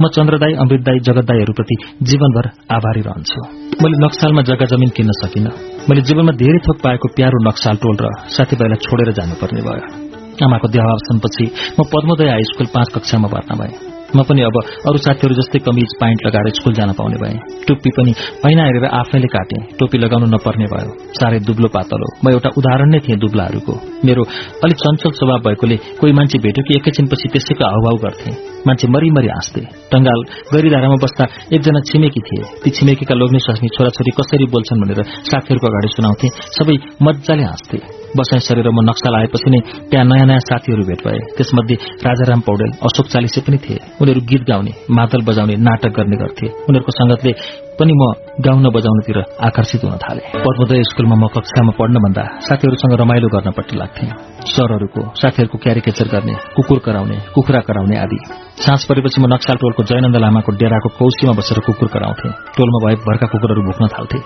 म 0.00 0.08
चन्द्रदाई 0.08 0.52
अमृत 0.62 0.82
दाई 0.88 0.98
जगत 1.08 1.24
दाईहरूप्रति 1.30 1.76
जीवनभर 2.08 2.46
आभारी 2.76 3.02
रहन्छु। 3.08 3.40
मैले 3.82 3.96
नक्सालमा 4.06 4.42
जग्गा 4.48 4.66
जमिन 4.72 4.90
किन्न 4.96 5.10
सकिनँ। 5.22 5.52
मैले 5.88 6.00
जीवनमा 6.08 6.32
धेरै 6.32 6.58
थोक 6.66 6.78
पाएको 6.80 7.08
प्यारो 7.16 7.44
नक्साल 7.48 7.76
टोल 7.76 7.96
र 8.00 8.06
साथीभाइलाई 8.30 8.78
छोडेर 8.86 9.12
जानुपर्ने 9.12 9.62
भयो। 9.62 10.05
आमाको 10.44 10.68
देहावसानपछि 10.68 11.44
म 11.80 11.84
पद्मोदय 11.92 12.28
हाई 12.28 12.42
स्कूल 12.42 12.66
पाँच 12.66 12.88
कक्षामा 12.94 13.28
भर्ना 13.28 13.56
भएँ। 13.60 13.74
म 14.16 14.22
पनि 14.22 14.42
अब 14.42 14.56
अरू 14.88 14.98
साथीहरू 14.98 15.34
जस्तै 15.34 15.58
कमिज 15.58 15.94
पाइन्ट 16.00 16.26
लगाएर 16.26 16.48
स्कूल 16.54 16.74
जान 16.74 16.92
पाउने 16.92 17.16
भएँ। 17.16 17.38
टोपी 17.68 17.90
पनि 17.90 18.12
ऐना 18.46 18.64
हेरेर 18.64 18.84
आफैले 18.84 19.28
काटेँ। 19.28 19.62
टोपी 19.78 19.98
लगाउनु 19.98 20.26
नपर्ने 20.26 20.66
भयो। 20.66 20.90
साह्रै 21.20 21.40
दुब्लो 21.40 21.68
पातलो 21.68 22.06
म 22.24 22.30
एउटा 22.30 22.50
उदाहरण 22.58 22.90
नै 22.90 23.00
थिएँ 23.00 23.18
दुब्लाहरूको। 23.18 23.72
मेरो 24.04 24.22
अलिक 24.64 24.76
चञ्चल 24.76 25.10
स्वभाव 25.10 25.38
भएकोले 25.46 25.76
कोही 26.00 26.12
मान्छे 26.12 26.38
भेट्यो 26.38 26.64
कि 26.64 26.76
एकैछिनपछि 26.76 27.28
त्यसैको 27.28 27.64
हाउभाउ 27.64 27.96
गर्थे। 27.96 28.55
मान्छे 28.66 28.88
मरिमरि 28.88 29.28
हाँस्थे। 29.28 29.60
टंगाल 29.92 30.20
गैरीधारामा 30.52 30.96
बस्दा 31.02 31.24
एकजना 31.52 31.80
छिमेकी 31.80 32.20
थिए। 32.20 32.42
ती 32.64 32.70
छिमेकीका 32.70 33.14
लोग्ने 33.14 33.38
स्वास्नी 33.38 33.68
छोराछोरी 33.68 34.10
कसरी 34.10 34.46
बोल्छन् 34.46 34.80
भनेर 34.80 35.00
साथीहरूको 35.30 35.66
अगाडि 35.66 35.88
सुनाउँथे। 35.88 36.28
सबै 36.56 36.76
मजाले 37.02 37.42
हाँस्थे। 37.42 37.78
बसाइ 38.16 38.40
सरेर 38.40 38.68
म 38.70 38.80
नक्सल 38.80 39.14
आएपछि 39.14 39.50
नै 39.50 39.60
त्यहाँ 39.90 40.06
नयाँ 40.06 40.26
नयाँ 40.26 40.40
साथीहरू 40.40 40.82
भेट 40.84 41.00
भए। 41.06 41.18
त्यसमध्ये 41.36 41.76
राजाराम 42.06 42.40
पौडेल 42.40 42.70
अशोक 42.82 43.06
चालिसे 43.06 43.40
पनि 43.40 43.58
थिए। 43.58 43.78
उनीहरू 44.00 44.20
गीत 44.20 44.42
गाउने 44.48 44.72
मादल 44.90 45.20
बजाउने 45.22 45.56
नाटक 45.56 45.92
गर्ने 45.92 46.16
गर्थे। 46.16 46.46
उनीहरूको 46.46 46.92
संगतले 46.92 47.32
पनि 47.78 47.92
म 47.92 48.02
गाउन 48.40 48.66
बजाउनतिर 48.72 49.18
आकर्षित 49.46 49.84
हुन 49.84 49.96
थाले। 50.00 50.22
पद्मोदय 50.44 50.82
स्कूलमा 50.90 51.16
म 51.16 51.24
कक्षामा 51.28 51.72
पढ्नभन्दा 51.78 52.22
साथीहरूसँग 52.46 52.94
रमाइलो 53.00 53.28
गर्नपट्टि 53.28 53.76
लाग्थे। 53.76 54.06
सरहरूको 54.48 55.00
साथीहरूको 55.20 55.58
क्यारिकेचर 55.58 56.06
गर्ने 56.08 56.34
कुकुर 56.56 56.78
कराउने 56.86 57.16
कुखुरा 57.34 57.60
कराउने 57.68 57.96
आदि। 57.96 58.18
साँझ 58.64 58.80
परेपछि 58.88 59.20
म 59.20 59.28
नक्साल 59.28 59.56
टोलको 59.60 59.82
जयनन्द 59.84 60.16
लामाको 60.16 60.50
डेराको 60.56 60.88
कौशीमा 60.96 61.32
बसेर 61.36 61.58
कुकुर 61.68 61.88
कराउँथे। 61.92 62.28
टोलमा 62.56 62.78
भए 62.84 62.96
भरका 63.04 63.26
कुकुरहरू 63.26 63.62
भुक्न 63.68 63.84
थाल्थे। 63.92 64.18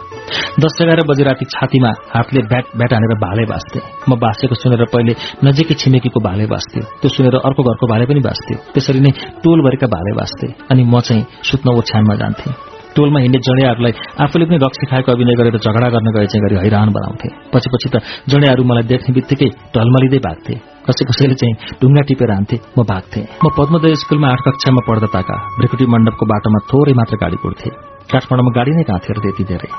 दस 0.62 0.78
एघार 0.82 1.03
बजे 1.11 1.22
राति 1.24 1.44
छातीमा 1.51 1.90
हातले 2.14 2.40
ब्याट 2.46 2.64
ब्याट 2.78 2.92
हानेर 2.94 3.14
भाले 3.26 3.44
बाँच्थे। 3.51 3.80
म 4.09 4.14
बाँचेको 4.14 4.55
सुनेर 4.55 4.84
पहिले 4.94 5.12
नजिकै 5.44 5.74
छिमेकीको 5.74 6.20
भाले 6.22 6.46
बाँच्थ्यो 6.46 6.82
त्यो 7.03 7.09
सुनेर 7.11 7.34
अर्को 7.42 7.62
घरको 7.62 7.86
भाले 7.92 8.07
पनि 8.07 8.20
बाँच्थ्यो 8.22 8.57
त्यसरी 8.74 9.01
नै 9.01 9.11
टोलभरिका 9.42 9.86
भाले 9.86 10.12
बाँच्थे। 10.14 10.46
अनि 10.70 10.82
म 10.86 11.01
चाहिँ 11.01 11.24
सुत्न 11.42 11.66
ओछ्यानमा 11.74 12.14
जान्थेँ। 12.14 12.69
टोलमा 12.97 13.20
हिँड्ने 13.20 13.38
जडियाहरूलाई 13.49 13.93
आफूले 14.24 14.45
पनि 14.51 14.59
रक्सी 14.64 14.86
खाएको 14.91 15.12
अभिनय 15.12 15.34
गरेर 15.41 15.57
झगडा 15.59 15.88
गर्न 15.95 16.09
गए 16.16 16.26
चाहिँ 16.30 16.43
गरी 16.45 16.57
हैरान 16.64 16.88
बनाउँथे। 16.97 17.28
पछि 17.53 17.68
पछि 17.74 17.88
त 17.95 18.03
जडियाहरू 18.30 18.62
मलाई 18.70 18.84
देख्ने 18.93 19.14
बित्तिकै 19.16 19.49
ढलमलिँदै 19.74 20.20
भाग्थे। 20.26 20.55
कसै 20.86 21.05
कसैले 21.11 21.34
चाहिँ 21.41 21.55
ढुङ्गा 21.80 22.03
टिपेर 22.09 22.30
हान्थे 22.34 22.57
म 22.78 22.82
भाग्थे। 22.91 23.20
म 23.45 23.47
पद्मोदय 23.59 23.95
स्कूलमा 24.03 24.28
आठ 24.32 24.41
कक्षामा 24.47 24.80
पढ्दा 24.88 25.09
ताका 25.14 25.36
भ्रिकुटी 25.59 25.84
मण्डपको 25.95 26.24
बाटोमा 26.32 26.61
थोरै 26.70 26.95
मात्र 26.99 27.14
गाडी 27.22 27.38
कुर्थे 27.45 27.70
काठमाडौँमा 28.11 28.53
गाडी 28.59 28.70
नै 28.74 28.84
कहाँ 28.88 29.01
थियो 29.07 29.20
त्यति 29.22 29.45
धेरै? 29.55 29.70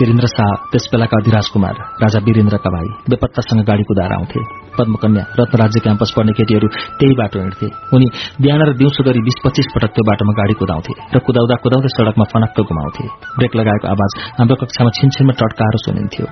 वीरेन्द्र 0.00 0.26
शाह 0.32 0.50
त्यसबेलाका 0.72 1.16
अधिराज 1.20 1.46
कुमार 1.54 1.74
राजा 2.02 2.18
वीरेन्द्रका 2.26 2.70
भाइ 2.74 2.86
बेपत्तासँग 3.10 3.60
गाडी 3.70 3.84
कुदाएर 3.88 4.12
आउँथे। 4.16 4.40
पद्मकन्या 4.76 5.24
रत्नराज्य 5.38 5.80
क्याम्पस 5.84 6.10
पढ्ने 6.16 6.32
केटीहरू 6.38 6.68
त्यही 6.98 7.14
बाटो 7.20 7.38
हिँड्थे। 7.40 7.66
उनी 7.94 8.06
बिहान 8.42 8.62
र 8.68 8.72
दिउँसो 8.80 9.04
गरी 9.04 9.20
बीस 9.26 9.36
पच्चीस 9.44 9.68
पटक 9.74 9.90
त्यो 9.94 10.04
बाटोमा 10.08 10.32
गाडी 10.40 10.54
कुदाउँथे 10.60 10.92
र 11.14 11.18
कुदाउँदा 11.26 11.56
कुदाउँदै 11.64 11.90
सड़कमा 11.96 12.24
फनक्क 12.32 12.60
घुमाउँथे 12.64 13.04
ब्रेक 13.36 13.56
लगाएको 13.60 13.86
आवाज 13.94 14.12
हाम्रो 14.38 14.56
कक्षामा 14.62 14.90
छिनछिनमा 14.98 15.34
टटकाएर 15.40 15.76
सुनिन्थ्यो। 15.84 16.26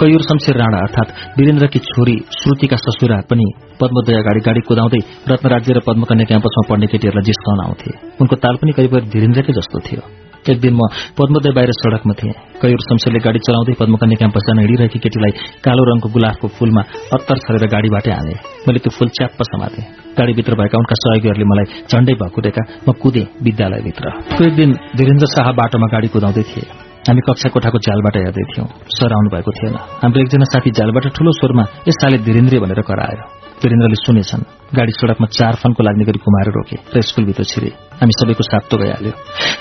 कैयूर 0.00 0.22
शमशेर 0.28 0.56
राणा 0.58 0.78
अर्थात 0.84 1.08
वीरेन्द्रकी 1.38 1.78
छोरी 1.88 2.16
श्रुतिका 2.38 2.76
ससुरा 2.76 3.18
पनि 3.30 3.46
पद्मोदय 3.80 4.18
अगाडि 4.22 4.40
गाडी 4.46 4.60
कुदाउँदै 4.68 5.00
रत्नराज्य 5.30 5.78
र 5.78 5.80
पद्मकन्या 5.86 6.26
क्याम्पसमा 6.26 6.62
पढ्ने 6.70 6.86
केटीहरूलाई 6.90 7.28
जिस्काउन 7.28 7.60
आउँथे। 7.66 7.90
उनको 8.20 8.34
ताल 8.42 8.56
पनि 8.58 8.72
करिब 8.72 8.98
धीरेन्द्रकै 9.14 9.52
जस्तो 9.52 9.78
थियो। 9.86 10.02
एक 10.48 10.60
दिन 10.60 10.74
म 10.74 10.80
पद्मोदय 11.18 11.52
बाहिर 11.52 11.70
सड़कमा 11.76 12.14
थिएँ। 12.16 12.32
कैयूर 12.60 12.80
शमशेरले 12.80 13.20
गाडी 13.20 13.38
चलाउँदै 13.44 13.74
पद्मकन्या 13.76 14.16
क्याम्पस 14.16 14.42
जान 14.48 14.58
हिँडिरहेकी 14.58 14.98
केटीलाई 15.04 15.32
कालो 15.60 15.82
रङको 15.84 16.08
गुलाबको 16.08 16.46
फूलमा 16.56 16.82
अत्तर 17.12 17.36
छरेर 17.44 17.64
गाडीबाटै 17.68 18.12
हाले। 18.16 18.34
मैले 18.64 18.78
त्यो 18.80 18.90
फूल 18.96 19.08
च्याप्प 19.16 19.40
समातेँ। 19.52 19.84
गाडीभित्र 20.16 20.52
भएका 20.56 20.76
उनका 20.80 20.96
सहयोगीहरूले 21.02 21.46
मलाई 21.52 21.66
झण्डै 21.92 22.14
भकुरेका 22.20 22.62
म 22.88 22.88
कुदेँ 22.96 23.26
विद्यालयभित्र। 23.44 24.04
एक 24.44 24.54
दिन 24.56 24.70
धीरेन्द्र 24.96 25.26
शाह 25.34 25.52
बाटोमा 25.60 25.86
गाडी 25.92 26.08
कुदाउँदै 26.08 26.44
थिए। 26.48 26.64
हामी 27.04 27.20
कक्षा 27.20 27.48
कोठाको 27.52 27.78
झ्यालबाट 27.84 28.16
हेर्दै 28.16 28.44
थियौं। 28.52 28.66
सर 28.96 29.12
आउनु 29.12 29.28
भएको 29.34 29.50
थिएन। 29.56 29.76
हाम्रो 30.00 30.20
एकजना 30.20 30.46
साथी 30.52 30.70
झ्यालबाट 30.76 31.04
ठूलो 31.16 31.30
स्वरमा 31.36 31.64
यस 31.88 31.96
साले 32.00 32.18
धीरेन्द्र 32.24 32.60
भनेर 32.64 32.80
करायो। 32.88 33.24
वीरेन्द्रले 33.60 33.96
सुनेछन् 34.04 34.59
गाडी 34.76 34.92
सड़कमा 34.92 35.26
चार 35.26 35.54
फनको 35.62 35.82
लाग्ने 35.82 36.04
गरी 36.04 36.18
कुमाएर 36.22 36.48
रोके 36.54 36.76
र 36.94 37.00
स्कूलभित्र 37.02 37.44
छिरे। 37.44 37.70
हामी 38.00 38.12
सबैको 38.18 38.42
सातो 38.42 38.76
गइहाल्यो 38.78 39.12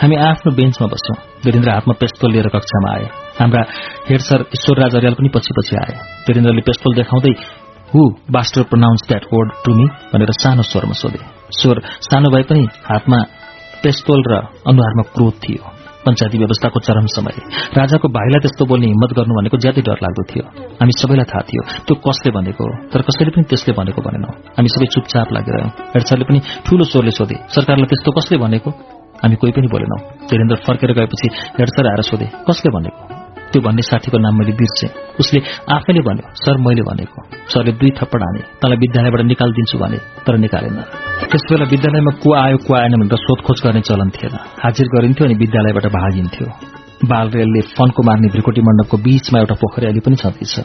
हामी 0.01 0.15
आफ्नो 0.29 0.51
बेन्चमा 0.53 0.87
बस्यौं 0.93 1.15
वीरेन्द्र 1.45 1.69
हातमा 1.69 1.93
पेस्तोल 2.01 2.31
लिएर 2.31 2.47
कक्षामा 2.55 2.89
आए। 2.95 3.07
हाम्रा 3.39 3.61
हेड 4.09 4.21
सर 4.21 4.45
ईश्वरराज 4.57 4.95
अर्याल 4.95 5.13
पनि 5.13 5.29
पछि 5.35 5.51
पछि 5.57 5.75
आए। 5.83 5.93
वीरेन्द्रले 6.27 6.61
पेस्तोल 6.61 6.95
देखाउँदै 6.95 7.33
who 7.91 8.01
bastard 8.31 8.63
pronounce 8.69 9.01
that 9.07 9.25
word 9.33 9.49
to 9.65 9.73
me 9.73 9.85
भनेर 10.13 10.31
सानो 10.41 10.61
स्वरमा 10.61 10.95
सोधे। 11.01 11.19
स्वर 11.57 11.81
सानो 12.05 12.29
भए 12.29 12.43
पनि 12.43 12.63
हातमा 12.89 13.19
पेस्तोल 13.83 14.21
र 14.29 14.33
अनुहारमा 14.69 15.03
क्रोध 15.15 15.35
थियो। 15.43 15.78
पञ्चायती 16.05 16.37
व्यवस्थाको 16.37 16.79
चरम 16.79 17.05
समय। 17.15 17.35
राजाको 17.77 18.07
भाइलाई 18.17 18.41
त्यस्तो 18.43 18.63
बोल्ने 18.65 18.87
हिम्मत 18.87 19.11
गर्नु 19.17 19.33
भनेको 19.39 19.57
ज्यादै 19.63 19.81
डर 19.87 19.99
लाग्दो 20.05 20.23
थियो। 20.31 20.43
हामी 20.79 20.93
सबैलाई 21.01 21.27
थाहा 21.31 21.43
थियो 21.49 21.61
त्यो 21.87 21.95
कसले 22.07 22.29
भनेको 22.37 22.63
तर 22.91 23.01
कसैले 23.07 23.31
पनि 23.35 23.43
त्यसले 23.51 23.73
भनेको 23.79 23.99
भनेनौ। 24.07 24.31
हामी 24.57 24.69
सबै 24.73 24.87
चुपचाप 24.95 25.27
लागिरह्यौं 25.35 25.71
हेड 25.93 26.23
पनि 26.29 26.39
ठूलो 26.65 26.83
स्वरले 26.91 27.11
सोधे 27.19 27.37
सरकारलाई 27.55 27.87
त्यस्तो 27.91 28.11
कसले 28.17 28.37
भनेको? 28.43 28.69
हामी 29.21 29.35
कोही 29.35 29.51
पनि 29.51 29.67
बोलेनौं। 29.67 30.01
धीरेन्द्र 30.29 30.55
फर्केर 30.67 30.91
गएपछि 30.97 31.27
हेड 31.59 31.69
आएर 31.91 32.01
सोधे 32.09 32.27
कसले 32.47 32.71
भनेको? 32.71 33.18
त्यो 33.51 33.61
भन्ने 33.61 33.81
साथीको 33.81 34.17
नाम 34.17 34.33
मैले 34.39 34.53
बिर्से। 34.53 34.87
उसले 35.19 35.39
आफैले 35.73 36.01
भन्यो 36.07 36.25
सर 36.43 36.57
मैले 36.65 36.83
भनेको। 36.89 37.19
सरले 37.51 37.71
दुई 37.79 37.91
थप्पड 37.99 38.21
हाने 38.21 38.41
तँलाई 38.61 38.77
विद्यालयबाट 38.77 39.21
निकालिदिन्छु 39.33 39.77
भने 39.77 39.97
तर 40.25 40.37
निकालेन। 40.37 40.79
त्यस 41.29 41.43
बेला 41.49 41.65
विद्यालयमा 41.65 42.11
को 42.23 42.29
आयो 42.43 42.57
को 42.57 42.71
आएन 42.75 42.93
भनेर 43.01 43.17
सोधखोज 43.17 43.57
गर्ने 43.65 43.81
चलन 43.81 44.09
थिएन। 44.09 44.35
हाजिर 44.63 44.87
गरिन्थ्यो 44.95 45.25
अनि 45.27 45.35
विद्यालयबाट 45.35 45.85
भागिन्थ्यो। 45.97 46.78
बाल 46.99 47.29
रेलले 47.31 47.61
फन्को 47.77 48.03
मार्ने 48.03 48.27
भ्रिकुटी 48.27 48.61
मण्डपको 48.61 48.97
बीचमा 48.97 49.39
एउटा 49.39 49.55
पोखरी 49.55 49.85
अहिले 49.87 50.01
पनि 50.03 50.15
छँदैछ। 50.19 50.55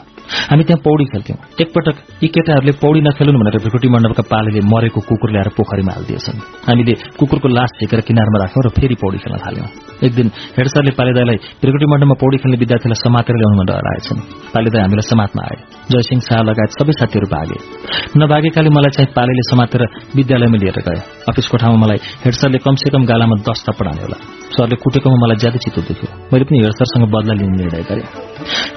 हामी 0.50 0.64
त्यहाँ 0.64 0.82
पौडी 0.82 1.04
खेल्थ्यौं। 1.04 1.38
एकपटक 1.62 1.96
यी 2.22 2.28
केटाहरूले 2.34 2.72
पौडी 2.82 3.00
नखेलुन् 3.06 3.38
भनेर 3.38 3.58
भ्रिकुटी 3.62 3.88
मण्डपका 3.94 4.22
पालेले 4.32 4.60
मरेको 4.66 5.00
कुकुर 5.08 5.30
ल्याएर 5.30 5.48
पोखरीमा 5.54 5.92
हालिदिएछन्। 5.94 6.38
हामीले 6.66 6.94
कुकुरको 7.18 7.48
लास 7.48 7.70
झिकेर 7.78 8.00
किनारमा 8.08 8.38
राख्यौं 8.42 8.62
र 8.66 8.68
फेरि 8.74 8.96
पौडी 8.98 9.18
खेल्न 9.22 9.38
थाल्यौं। 9.46 9.68
एक 10.06 10.12
दिन 10.18 10.26
हेडसरले 10.58 10.92
पालेदाईलाई 10.98 11.38
भ्रिकुटी 11.62 11.86
मण्डपमा 11.92 12.16
पौडी 12.22 12.36
खेल्ने 12.42 12.58
विद्यार्थीलाई 12.58 12.98
समातेर 13.06 13.34
ल्याउनु 13.38 13.56
भनेर 13.62 13.76
हराएछन्। 13.78 14.20
पालेदाई 14.54 14.80
हामीलाई 14.82 15.06
समात्न 15.12 15.38
आए। 15.46 15.56
जयसिंह 15.92 16.20
शाह 16.26 16.40
लगायत 16.50 16.70
सबै 16.78 16.92
साथीहरू 16.98 17.26
भागे। 17.30 17.58
नभागेकाले 18.18 18.70
मलाई 18.74 18.92
चाहिँ 18.96 19.10
पालेले 19.14 19.42
समातेर 19.52 19.82
विद्यालयमा 20.18 20.58
लिएर 20.62 20.78
गए। 20.88 21.00
अफिसको 21.30 21.56
ठाउँमा 21.62 21.78
मलाई 21.84 21.98
हेडसरले 22.24 22.58
कमसेकम 22.66 23.02
गालामा 23.06 23.36
दस 23.46 23.58
थप्पड 23.66 23.86
हाने 23.86 24.02
होला। 24.02 24.18
सरले 24.54 24.76
कुटेकोमा 24.82 25.16
मलाई 25.22 25.36
ज्यादै 25.42 25.58
चित्त 25.64 25.78
दुख्यो 25.88 26.23
मैले 26.32 26.44
पनि 26.44 26.58
हेडसरसँग 26.58 27.04
बदला 27.14 27.34
लिने 27.40 27.56
निर्णय 27.56 27.82
गरेँ 27.88 28.06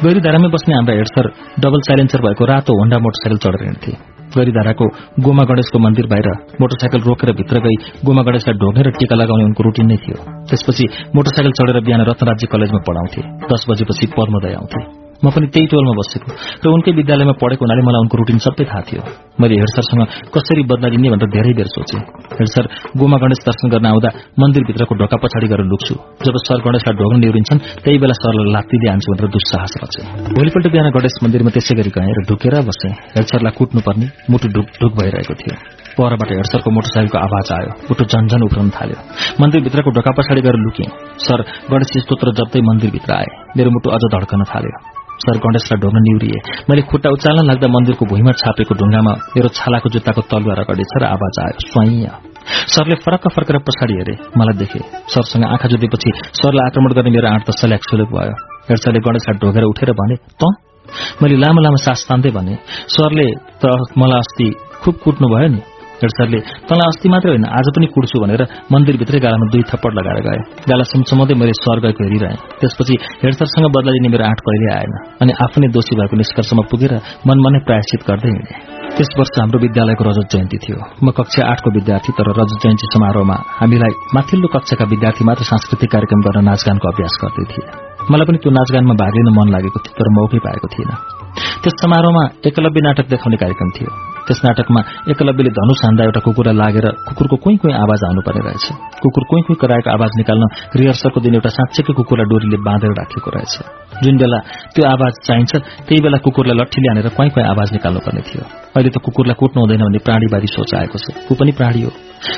गैरीधारामै 0.04 0.50
बस्ने 0.54 0.76
हाम्रा 0.76 0.94
हेडसर 0.96 1.26
डबल 1.64 1.82
साइलेन्सर 1.88 2.22
भएको 2.22 2.46
रातो 2.46 2.78
होण्डा 2.80 2.98
मोटरसाइकल 2.98 3.38
चढेर 3.44 3.64
हिँड्थे। 3.64 3.92
गैरीधाराको 4.36 4.86
गोमा 5.24 5.44
गणेशको 5.44 5.80
मन्दिर 5.80 6.06
बाहिर 6.12 6.28
मोटरसाइकल 6.62 7.02
रोकेर 7.08 7.32
भित्र 7.40 7.64
गई 7.66 7.78
गोमा 8.06 8.22
गणेशलाई 8.22 8.60
ढोगेर 8.62 8.90
टीका 9.00 9.16
लगाउने 9.16 9.44
उनको 9.44 9.64
रुटिन 9.64 9.88
नै 9.88 9.98
थियो। 10.04 10.18
त्यसपछि 10.50 10.86
मोटरसाइकल 11.16 11.52
चढेर 11.58 11.82
बिहान 11.88 12.02
रत्नराज्य 12.12 12.48
कलेजमा 12.52 12.80
पढाउँथे। 12.88 13.22
दस 13.52 13.66
बजेपछि 13.70 14.06
पद्मोदय 14.18 14.54
आउँथे। 14.54 15.07
म 15.24 15.30
पनि 15.34 15.48
त्यही 15.54 15.68
टोलमा 15.72 15.94
बसेको। 16.00 16.28
र 16.62 16.66
उनकै 16.70 16.92
विद्यालयमा 17.00 17.34
पढेको 17.42 17.62
हुनाले 17.66 17.82
मलाई 17.88 18.02
उनको 18.06 18.16
रुटिन 18.22 18.38
सबै 18.46 18.66
थाहा 18.70 18.82
थियो। 18.88 19.02
मैले 19.42 19.56
हेडसरसँग 19.62 20.02
कसरी 20.34 20.64
बदला 20.70 20.88
लिने 20.94 21.10
भनेर 21.14 21.30
धेरै 21.36 21.54
बेर 21.58 21.68
सोचेँ। 21.74 22.02
हेडसर 22.38 22.66
गोमा 22.98 23.18
गणेश 23.18 23.40
दर्शन 23.48 23.68
गर्न 23.74 23.86
आउँदा 23.92 24.10
मन्दिरभित्रको 24.42 24.94
ढोका 25.02 25.18
पछाडि 25.18 25.48
गरेर 25.52 25.68
लुक्छु। 25.74 25.94
जब 26.26 26.36
सर 26.46 26.60
गणेशलाई 26.66 26.96
ढोग्न 27.02 27.18
निहुरिन्छन् 27.22 27.60
त्यही 27.84 27.98
बेला 27.98 28.16
सरलाई 28.22 28.52
लात्ती 28.54 28.78
हान्छु 28.88 29.08
भनेर 29.14 29.28
दुस्साहस 29.36 29.74
रचे। 29.84 30.02
भोलिपल्ट 30.38 30.66
बिहान 30.74 30.90
गणेश 30.98 31.16
मन्दिरमा 31.24 31.52
त्यसै 31.56 31.74
गरी 31.80 31.92
गएँ 31.98 32.14
र 32.18 32.20
ढुकेर 32.30 32.56
बसेँ। 32.70 32.94
हेडसरलाई 33.16 33.54
कुट्नुपर्ने 33.58 34.08
मुटु 34.30 34.48
ढुक 34.56 34.68
ढुक 34.82 34.92
भइरहेको 35.00 35.34
थियो। 35.42 35.56
परबाट 35.98 36.30
हेडसरको 36.30 36.70
मोटरसाइकलको 36.78 37.18
आवाज 37.18 37.48
आयो। 37.58 37.72
मुटु 37.90 38.04
झन्झन 38.06 38.42
उफ्रन 38.48 38.70
थाल्यो। 38.70 38.98
मन्दिरभित्रको 39.42 39.90
ढोका 39.98 40.12
पछाडि 40.18 40.42
गएर 40.46 40.58
लुकेँ। 40.66 40.90
सर 41.26 41.40
गणेश 41.72 41.90
स्तोत्र 42.06 42.28
जप्दै 42.38 42.62
मन्दिरभित्र 42.70 43.12
आए। 43.14 43.30
मेरो 43.58 43.70
मुटु 43.74 43.90
अझ 43.90 44.04
धड्कन 44.14 44.44
थाल्यो। 44.54 44.97
सर 45.24 45.38
गणेशलाई 45.44 45.80
ढोग्न 45.84 46.02
निउरिए 46.08 46.40
मैले 46.70 46.82
खुट्टा 46.90 47.10
उचाल्न 47.18 47.46
लाग्दा 47.50 47.68
मन्दिरको 47.76 48.06
भुइँमा 48.12 48.32
छापेको 48.42 48.74
ढुङ्गामा 48.82 49.14
मेरो 49.36 49.50
छालाको 49.60 49.90
जुत्ताको 49.96 50.22
तलुवा 50.32 50.54
रगडेछ 50.62 50.92
र 51.02 51.04
आवाज 51.16 51.40
आयो 51.44 51.68
स्वाइया 51.68 52.14
सरले 52.74 52.96
फरक 53.06 53.28
फर्केर 53.36 53.58
पछाडि 53.68 53.94
हेरे 54.00 54.16
मलाई 54.40 54.58
देखे 54.62 54.80
सरसँग 55.14 55.44
आँखा 55.54 55.68
जुतेपछि 55.72 56.12
सरलाई 56.40 56.66
आक्रमण 56.70 56.94
गर्ने 56.98 57.12
मेरो 57.16 57.28
आँट 57.34 57.44
त 57.48 57.52
सल्याक 57.62 57.84
सुलेक 57.90 58.10
भयो। 58.16 58.36
हेर्सरले 58.70 59.00
गणेशलाई 59.08 59.40
ढोगेर 59.42 59.64
उठेर 59.72 59.92
भने 60.00 60.16
त? 60.42 60.44
मैले 61.22 61.36
लामो 61.44 61.62
लामो 61.66 61.80
सास 61.86 62.06
तान्दै 62.10 62.32
भने 62.38 62.56
सरले 62.96 63.28
त 63.62 63.74
मलाई 64.00 64.20
अस्ति 64.24 64.48
खुब 64.84 64.96
कुट्नु 65.04 65.28
भयो 65.34 65.50
नि। 65.56 65.62
हेडसरले 65.98 66.40
तँलाई 66.70 66.88
अस्ति 66.88 67.10
मात्रै 67.10 67.32
होइन 67.32 67.46
आज 67.50 67.68
पनि 67.76 67.88
कुर्छु 67.96 68.18
भनेर 68.22 68.42
मन्दिरभित्रै 68.74 69.20
गालामा 69.26 69.46
दुई 69.54 69.64
थप्पड 69.70 69.94
लगाएर 70.00 70.22
गए। 70.28 70.40
गाला 70.70 70.84
सुमसुमाउँदै 70.92 71.36
मैले 71.42 71.54
स्वर 71.58 71.80
गएको 71.86 72.02
हेरिरहेँ। 72.06 72.38
त्यसपछि 72.62 72.96
हेडसरसँग 73.24 73.68
बदला 73.76 73.92
लिने 73.96 74.10
मेरो 74.14 74.24
आँट 74.30 74.40
कहिले 74.46 74.68
आएन 74.78 74.94
अनि 75.22 75.32
आफ्नै 75.46 75.68
दोषी 75.74 75.94
भएको 76.00 76.16
निष्कर्षमा 76.22 76.64
पुगेर 76.72 76.94
मनमा 77.28 77.50
नै 77.50 77.60
प्रायश्चित 77.68 78.02
गर्दै 78.10 78.30
हिँडेँ। 78.30 78.60
त्यस 78.96 79.10
वर्ष 79.18 79.34
हाम्रो 79.42 79.60
विद्यालयको 79.66 80.04
रजत 80.10 80.28
जयन्ती 80.34 80.58
थियो। 80.64 80.78
म 81.04 81.08
कक्षा 81.18 81.42
आठको 81.52 81.70
विद्यार्थी 81.78 82.12
तर 82.18 82.30
रजत 82.40 82.58
जयन्ती 82.64 82.86
समारोहमा 82.94 83.38
हामीलाई 83.60 83.94
माथिल्लो 84.16 84.48
कक्षाका 84.56 84.86
विद्यार्थी 84.94 85.24
मात्र 85.26 85.44
सांस्कृतिक 85.52 85.90
कार्यक्रम 85.94 86.22
गर्न 86.26 86.46
नाचगानको 86.50 86.86
अभ्यास 86.94 87.14
गर्दै 87.22 87.46
थिए। 87.52 87.66
मलाई 88.12 88.26
पनि 88.30 88.38
त्यो 88.42 88.52
नाचगानमा 88.58 88.96
भाग 89.02 89.14
लिन 89.18 89.30
मन 89.38 89.48
लागेको 89.56 89.80
थियो 89.86 89.98
तर 90.00 90.08
मौकै 90.18 90.40
पाएको 90.46 90.68
थिएन 90.74 90.92
त्यस 91.64 91.74
समारोहमा 91.82 92.24
एकलव्य 92.48 92.82
नाटक 92.88 93.06
देखाउने 93.14 93.38
कार्यक्रम 93.44 93.70
थियो। 93.78 93.90
त्यस 94.28 94.40
नाटकमा 94.44 94.82
एकलव्यले 95.12 95.52
धनुष 95.58 95.80
हान्दा 95.86 96.04
एउटा 96.04 96.20
कुकुरलाई 96.28 96.56
लागेर 96.62 96.88
कुकुरको 97.08 97.36
कोही 97.44 97.58
कोही 97.64 97.74
आवाज 97.74 98.00
आउनुपर्ने 98.08 98.42
रहेछ। 98.48 98.66
कुकुर 99.04 99.24
कोही 99.30 99.42
कोही 99.48 99.58
कराएको 99.62 99.90
आवाज 99.98 100.12
निकाल्न 100.20 100.44
रिहर्सलको 100.80 101.20
दिन 101.26 101.34
एउटा 101.40 101.50
साँच्चैकै 101.58 101.94
कुकुरलाई 102.00 102.28
डोरीले 102.32 102.58
बाँधेर 102.68 102.92
राखेको 103.00 103.30
रहेछ। 103.36 103.56
जुन 104.04 104.16
बेला 104.18 104.40
त्यो 104.76 104.84
आवाज 104.96 105.14
चाहिन्छ 105.28 105.52
त्यही 105.88 106.00
बेला 106.04 106.18
कुकुरलाई 106.26 106.56
लट्ठीले 106.60 106.88
हानेर 106.92 107.08
कहीँ 107.18 107.30
कहीँ 107.36 107.48
आवाज 107.54 107.68
निकाल्नुपर्ने 107.78 108.22
थियो। 108.28 108.44
अहिले 108.76 108.90
त 108.92 108.98
कुकुरलाई 109.06 109.36
कुट्नु 109.40 109.60
हुँदैन 109.64 109.82
भन्ने 109.88 110.00
प्राणीवादी 110.06 110.48
सोच 110.56 110.72
आएको 110.76 110.98
छ। 111.00 111.06
ऊ 111.32 111.34
पनि 111.40 111.52
प्राणी 111.56 111.82
हो। 111.88 111.92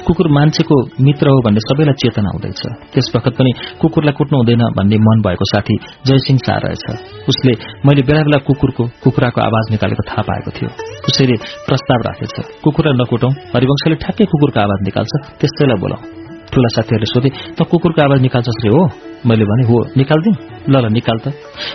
कुकुर 0.08 0.28
मान्छेको 0.32 0.76
मित्र 1.06 1.26
हो 1.30 1.40
भन्ने 1.46 1.60
सबैलाई 1.60 2.00
चेतना 2.02 2.30
हुँदैछ। 2.34 2.62
त्यस 2.94 3.08
वखत 3.16 3.34
पनि 3.40 3.52
कुकुरलाई 3.82 4.14
कुट्नु 4.20 4.36
हुँदैन 4.40 4.64
भन्ने 4.78 4.98
मन 5.08 5.18
भएको 5.26 5.46
साथी 5.54 5.76
जयसिंह 6.08 6.40
शाह 6.46 6.58
रहेछ। 6.66 6.86
उसले 7.32 7.54
मैले 7.86 8.02
बेला 8.10 8.22
बेला 8.28 8.40
कुकुरको 8.48 8.84
कुखुराको 9.04 9.40
आवाज 9.42 9.72
निकालेको 9.72 10.04
थाहा 10.10 10.22
पाएको 10.30 10.52
थियो। 10.58 10.70
उसैले 11.10 11.36
प्रस्ताव 11.68 12.00
राखेछ 12.08 12.36
कुकुरलाई 12.64 12.96
नकुटौं। 13.02 13.32
हरिवंशले 13.56 13.96
ठ्याक्कै 14.06 14.26
कुकुरको 14.32 14.60
आवाज 14.60 14.80
निकाल्छ 14.88 15.14
त्यस्तैलाई 15.40 15.80
बोलाउँ 15.84 16.19
ठूला 16.54 16.70
साथीहरूले 16.76 17.10
सोधे 17.14 17.30
त 17.58 17.60
कुकुरको 17.70 18.00
आवाज 18.06 18.20
निकाल्छस् 18.28 18.62
रे 18.66 18.70
हो? 18.76 18.82
मैले 19.28 19.46
भने 19.46 19.64
हो 19.70 19.78
निकालिदिउँ 20.00 20.36
ल 20.72 20.76
ल 20.80 20.86
निकाल 20.96 21.18
त। 21.24 21.28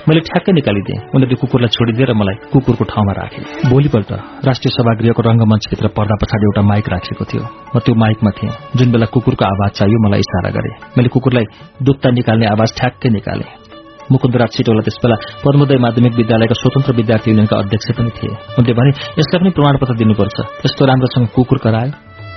मैले 0.08 0.20
ठ्याक्कै 0.28 0.52
निकालिदिएँ। 0.58 0.98
उनीहरूले 1.14 1.36
कुकुरलाई 1.42 1.70
छोडिदिएर 1.76 2.10
मलाई 2.20 2.36
कुकुरको 2.52 2.84
ठाउँमा 2.92 3.12
राखे 3.20 3.40
भोलिपल्ट 3.68 4.10
राष्ट्रिय 4.48 4.72
सभागृहको 4.76 5.20
रंगमञ्चभित्र 5.28 5.86
पर्दा 5.96 6.14
पछाडि 6.22 6.44
एउटा 6.48 6.62
माइक 6.70 6.86
राखेको 6.94 7.24
थियो। 7.30 7.44
म 7.44 7.76
त्यो 7.84 7.94
माइकमा 7.94 8.30
थिएँ। 8.38 8.52
जुन 8.76 8.88
बेला 8.92 9.06
कुकुरको 9.14 9.44
आवाज 9.44 9.70
चाहियो 9.78 9.98
मलाई 10.06 10.20
इसारा 10.24 10.50
गरे। 10.56 10.70
मैले 10.96 11.08
कुकुरलाई 11.14 11.46
दुत्ता 11.84 12.08
निकाल्ने 12.18 12.46
आवाज 12.54 12.68
ठ्याक्कै 12.78 13.08
निकाले। 13.18 13.46
मुकुन्दराज 14.12 14.50
छिटोला 14.54 14.82
त्यसबेला 14.84 15.16
पद्मोदय 15.44 15.78
माध्यमिक 15.84 16.12
विद्यालयका 16.20 16.54
स्वतन्त्र 16.60 16.92
विद्यार्थी 17.00 17.28
युनियनका 17.30 17.56
अध्यक्ष 17.56 17.88
पनि 17.96 18.10
थिए। 18.16 18.32
उनले 18.58 18.72
भने 18.78 18.90
यसलाई 19.20 19.38
पनि 19.40 19.50
प्रमाणपत्र 19.56 19.94
दिनुपर्छ। 20.00 20.36
यस्तो 20.64 20.82
राम्रोसँग 20.84 21.26
कुकुर 21.36 21.58
कराए 21.64 21.88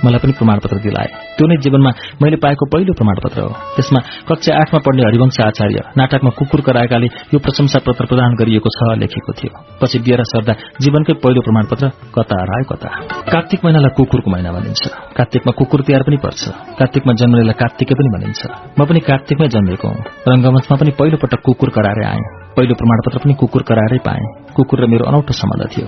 मलाई 0.06 0.20
पनि 0.24 0.34
प्रमाणपत्र 0.38 0.78
दिलाए 0.86 1.10
त्यो 1.38 1.46
नै 1.48 1.56
जीवनमा 1.64 1.92
मैले 2.22 2.38
पाएको 2.44 2.66
पहिलो 2.74 2.94
प्रमाणपत्र 2.94 3.40
हो। 3.42 3.52
त्यसमा 3.76 4.00
कक्षा 4.30 4.52
आठमा 4.62 4.80
पढ्ने 4.86 5.04
हरिवंश 5.08 5.38
आचार्य 5.42 5.80
नाटकमा 5.98 6.32
कुकुर 6.38 6.62
कराएकाले 6.62 7.08
यो 7.34 7.38
प्रशंसा 7.40 7.80
पत्र 7.86 8.06
प्रदान 8.06 8.36
गरिएको 8.40 8.70
छ 8.78 8.80
लेखेको 9.02 9.32
थियो। 9.38 9.52
पछि 9.82 9.98
बिहेर 10.06 10.24
सर्दा 10.34 10.54
जीवनकै 10.82 11.14
पहिलो 11.24 11.42
प्रमाणपत्र 11.42 11.86
कता 12.16 12.36
हरायो 12.42 12.66
कता। 12.72 12.90
कार्तिक 13.32 13.60
महिनालाई 13.66 13.92
कुकुरको 13.98 14.30
महिना 14.32 14.52
भनिन्छ। 14.52 14.82
कार्तिकमा 15.18 15.52
कुकुर 15.60 15.82
तिहार 15.82 16.04
पनि 16.04 16.18
पर्छ। 16.18 16.42
कार्तिकमा 16.80 17.14
जन्मनेलाई 17.14 17.58
कार्तिकै 17.62 17.96
पनि 18.00 18.10
भनिन्छ। 18.16 18.42
म 18.80 18.86
पनि 18.86 19.00
कार्तिकमै 19.10 19.48
जन्मेको 19.48 19.88
हुँ। 19.88 20.04
रंगमञ्चमा 20.30 20.76
पनि 20.78 20.92
पहिलो 21.00 21.18
पटक 21.18 21.42
कुकुर 21.46 21.70
कराएर 21.70 22.02
आएँ। 22.12 22.24
पहिलो 22.58 22.74
प्रमाणपत्र 22.74 23.18
पनि 23.24 23.34
कुकुर 23.34 23.62
कराएरै 23.70 24.00
पाएँ। 24.06 24.47
कुकुर 24.58 24.78
र 24.82 24.86
मेरो 24.92 25.06
अनौठो 25.10 25.34
सम्बन्ध 25.34 25.64
थियो। 25.74 25.88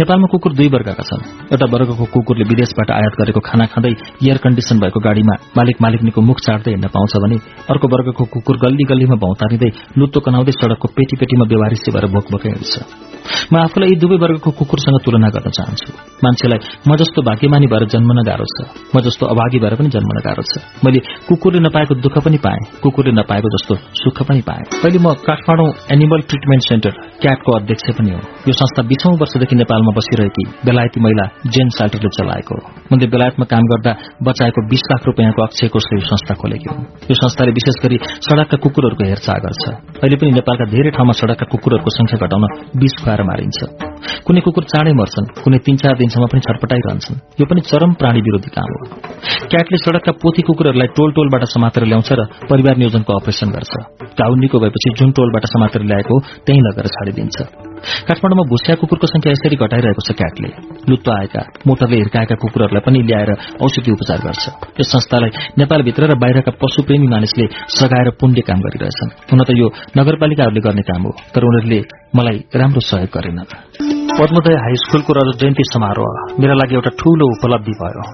नेपालमा 0.00 0.26
कुकुर 0.32 0.52
दुई 0.58 0.68
वर्गका 0.74 1.04
छन्। 1.08 1.22
एउटा 1.52 1.66
वर्गको 1.72 2.04
कुकुरले 2.14 2.44
विदेशबाट 2.50 2.90
आयात 2.98 3.14
गरेको 3.20 3.40
खाना 3.44 3.64
खाँदै 3.72 3.92
एयर 4.24 4.38
कण्डिसन 4.44 4.76
भएको 4.82 5.00
गाड़ीमा 5.06 5.34
मालिक 5.58 5.76
मालिकनीको 5.84 6.20
मुख 6.28 6.38
चाड्दै 6.46 6.70
हिँड्न 6.72 6.88
पाउँछ 6.88 7.12
भने 7.22 7.36
अर्को 7.68 7.86
वर्गको 7.92 8.24
कुकुर 8.32 8.56
गल्ली 8.64 8.84
गल्लीमा 8.90 9.16
भौतारिँदै 9.24 9.70
लुत्तो 9.98 10.18
कनाउँदै 10.24 10.52
सड़कको 10.60 10.86
पेटी 10.96 11.14
पेटीमा 11.20 11.44
व्यवहारिसी 11.52 11.88
भएर 11.92 12.06
भोकभोकै 12.14 12.48
हिँड्छ 12.48 12.74
म 13.52 13.54
आफूलाई 13.60 13.88
यी 13.92 13.96
दुवै 14.00 14.16
वर्गको 14.24 14.50
कुकुरसँग 14.56 14.98
तुलना 15.04 15.28
गर्न 15.28 15.50
चाहन्छु। 15.52 15.88
मान्छेलाई 16.24 16.60
म 16.88 16.96
जस्तो 16.96 17.20
भाग्यमानी 17.28 17.66
भएर 17.68 17.84
जन्मन 17.92 18.18
गाह्रो 18.24 18.46
छ। 18.48 18.56
म 18.94 19.00
जस्तो 19.04 19.24
अभागी 19.28 19.58
भएर 19.60 19.74
पनि 19.76 19.88
जन्मन 19.92 20.18
गाह्रो 20.24 20.42
छ। 20.48 20.64
मैले 20.84 21.00
कुकुरले 21.28 21.60
नपाएको 21.60 21.94
दुःख 22.04 22.16
पनि 22.24 22.38
पाएँ। 22.40 22.60
कुकुरले 22.80 23.12
नपाएको 23.20 23.48
जस्तो 23.52 23.74
सुख 24.00 24.18
पनि 24.28 24.40
पाएँ। 24.48 24.64
अहिले 24.80 24.98
म 25.04 25.12
काठमाडौँ 25.28 25.68
एनिमल 25.92 26.20
ट्रिटमेन्ट 26.28 26.62
सेन्टर 26.68 26.92
क्याटको 27.20 27.50
अध्यक्ष 27.58 27.84
पनि 27.98 28.10
हो। 28.10 28.20
यो 28.48 28.52
संस्था 28.54 28.82
बीसौं 28.90 29.12
वर्षदेखि 29.20 29.56
नेपालमा 29.56 29.92
बसिरहेकी 29.98 30.44
बेलायती 30.66 31.00
महिला 31.00 31.24
जेन 31.52 31.68
साल्टरले 31.76 32.10
चलाएको 32.18 32.54
हो। 32.54 32.62
उनले 32.92 33.06
बेलायतमा 33.12 33.46
काम 33.52 33.64
गर्दा 33.72 33.92
बचाएको 34.22 34.60
बीस 34.70 34.82
लाख 34.90 35.06
रूपियाँको 35.08 35.40
अक्षय 35.42 35.68
कोषले 35.74 36.00
यो 36.00 36.06
संस्था 36.12 36.34
खोलेकी 36.40 36.68
हुन् 36.70 36.84
यो 37.10 37.14
संस्थाले 37.22 37.52
विशेष 37.58 37.76
गरी 37.84 37.98
सड़कका 38.26 38.56
कुकुरहरूको 38.64 39.04
हेरचाह 39.10 39.36
गर्छ। 39.44 39.64
अहिले 40.02 40.16
पनि 40.20 40.30
नेपालका 40.38 40.64
धेरै 40.74 40.90
ठाउँमा 40.96 41.14
सड़कका 41.20 41.46
कुकुरहरूको 41.52 41.90
संख्या 41.98 42.18
घटाउन 42.26 42.44
बीस 42.80 42.94
खुवाएर 43.02 43.22
मारिन्छ। 43.30 43.58
कुनै 44.26 44.40
कुकुर 44.46 44.64
चाँडै 44.72 44.92
मर्छन् 45.00 45.26
कुनै 45.44 45.58
तीन 45.66 45.76
चार 45.82 45.94
दिनसम्म 46.00 46.26
पनि 46.32 46.40
छटपटाइरहन्छन्। 46.46 47.16
यो 47.40 47.44
पनि 47.50 47.60
चरम 47.70 47.92
प्राणी 48.00 48.20
विरोधी 48.20 48.50
काम 48.56 48.70
हो। 48.72 48.84
क्याटले 49.50 49.78
सड़कका 49.84 50.12
पोथी 50.22 50.42
कुकुरहरूलाई 50.42 50.88
टोल 50.96 51.10
टोलबाट 51.12 51.44
समातेर 51.54 51.84
ल्याउँछ 51.90 52.10
र 52.12 52.20
परिवार 52.50 52.76
नियोजनको 52.76 53.12
अपरेशन 53.20 53.48
गर्छ। 53.50 53.72
घाउ 54.18 54.32
भएपछि 54.58 54.90
जुन 54.98 55.10
टोलबाट 55.12 55.44
समातेर 55.46 55.82
ल्याएको 55.82 56.14
त्यही 56.46 56.60
लगेर 56.60 56.86
छाडिदिन्छ। 56.86 57.67
काठमाडौँमा 58.08 58.44
भुसिया 58.50 58.74
कुकुरको 58.80 59.06
संख्या 59.06 59.32
यसरी 59.32 59.56
घटाइरहेको 59.56 60.02
छ 60.06 60.10
क्याटले। 60.18 60.48
लुत्तो 60.90 61.10
आएका 61.12 61.42
मोटरले 61.66 61.96
हिर्काएका 61.96 62.34
कुकुरहरूलाई 62.42 62.82
पनि 62.86 62.98
ल्याएर 63.08 63.30
औषधि 63.62 63.90
उपचार 63.92 64.18
गर्छ। 64.26 64.44
यस 64.80 64.88
संस्थालाई 64.94 65.30
नेपालभित्र 65.58 66.02
र 66.10 66.14
बाहिरका 66.22 66.52
पशुप्रेमी 66.62 67.08
मानिसले 67.08 67.44
सघाएर 67.78 68.08
पुण्य 68.20 68.40
काम 68.48 68.58
गरिरहेछन्। 68.66 69.10
हुन 69.30 69.40
त 69.44 69.50
यो 69.60 69.66
नगरपालिकाहरूले 69.98 70.60
गर्ने 70.60 70.82
काम 70.90 71.02
हो 71.02 71.12
तर 71.34 71.42
उनीहरूले 71.44 71.80
मलाई 72.16 72.38
राम्रो 72.54 72.80
सहयोग 72.80 73.10
गरेनन्। 73.16 73.48
पद्मोदय 74.18 74.56
हाई 74.64 74.74
स्कूलको 74.84 75.12
रजत 75.18 75.36
जयन्ती 75.40 75.64
समारोह 75.74 76.40
मेरा 76.40 76.54
लागि 76.60 76.74
एउटा 76.74 76.90
ठूलो 77.00 77.24
उपलब्धि 77.36 77.74
भयो। 77.82 78.04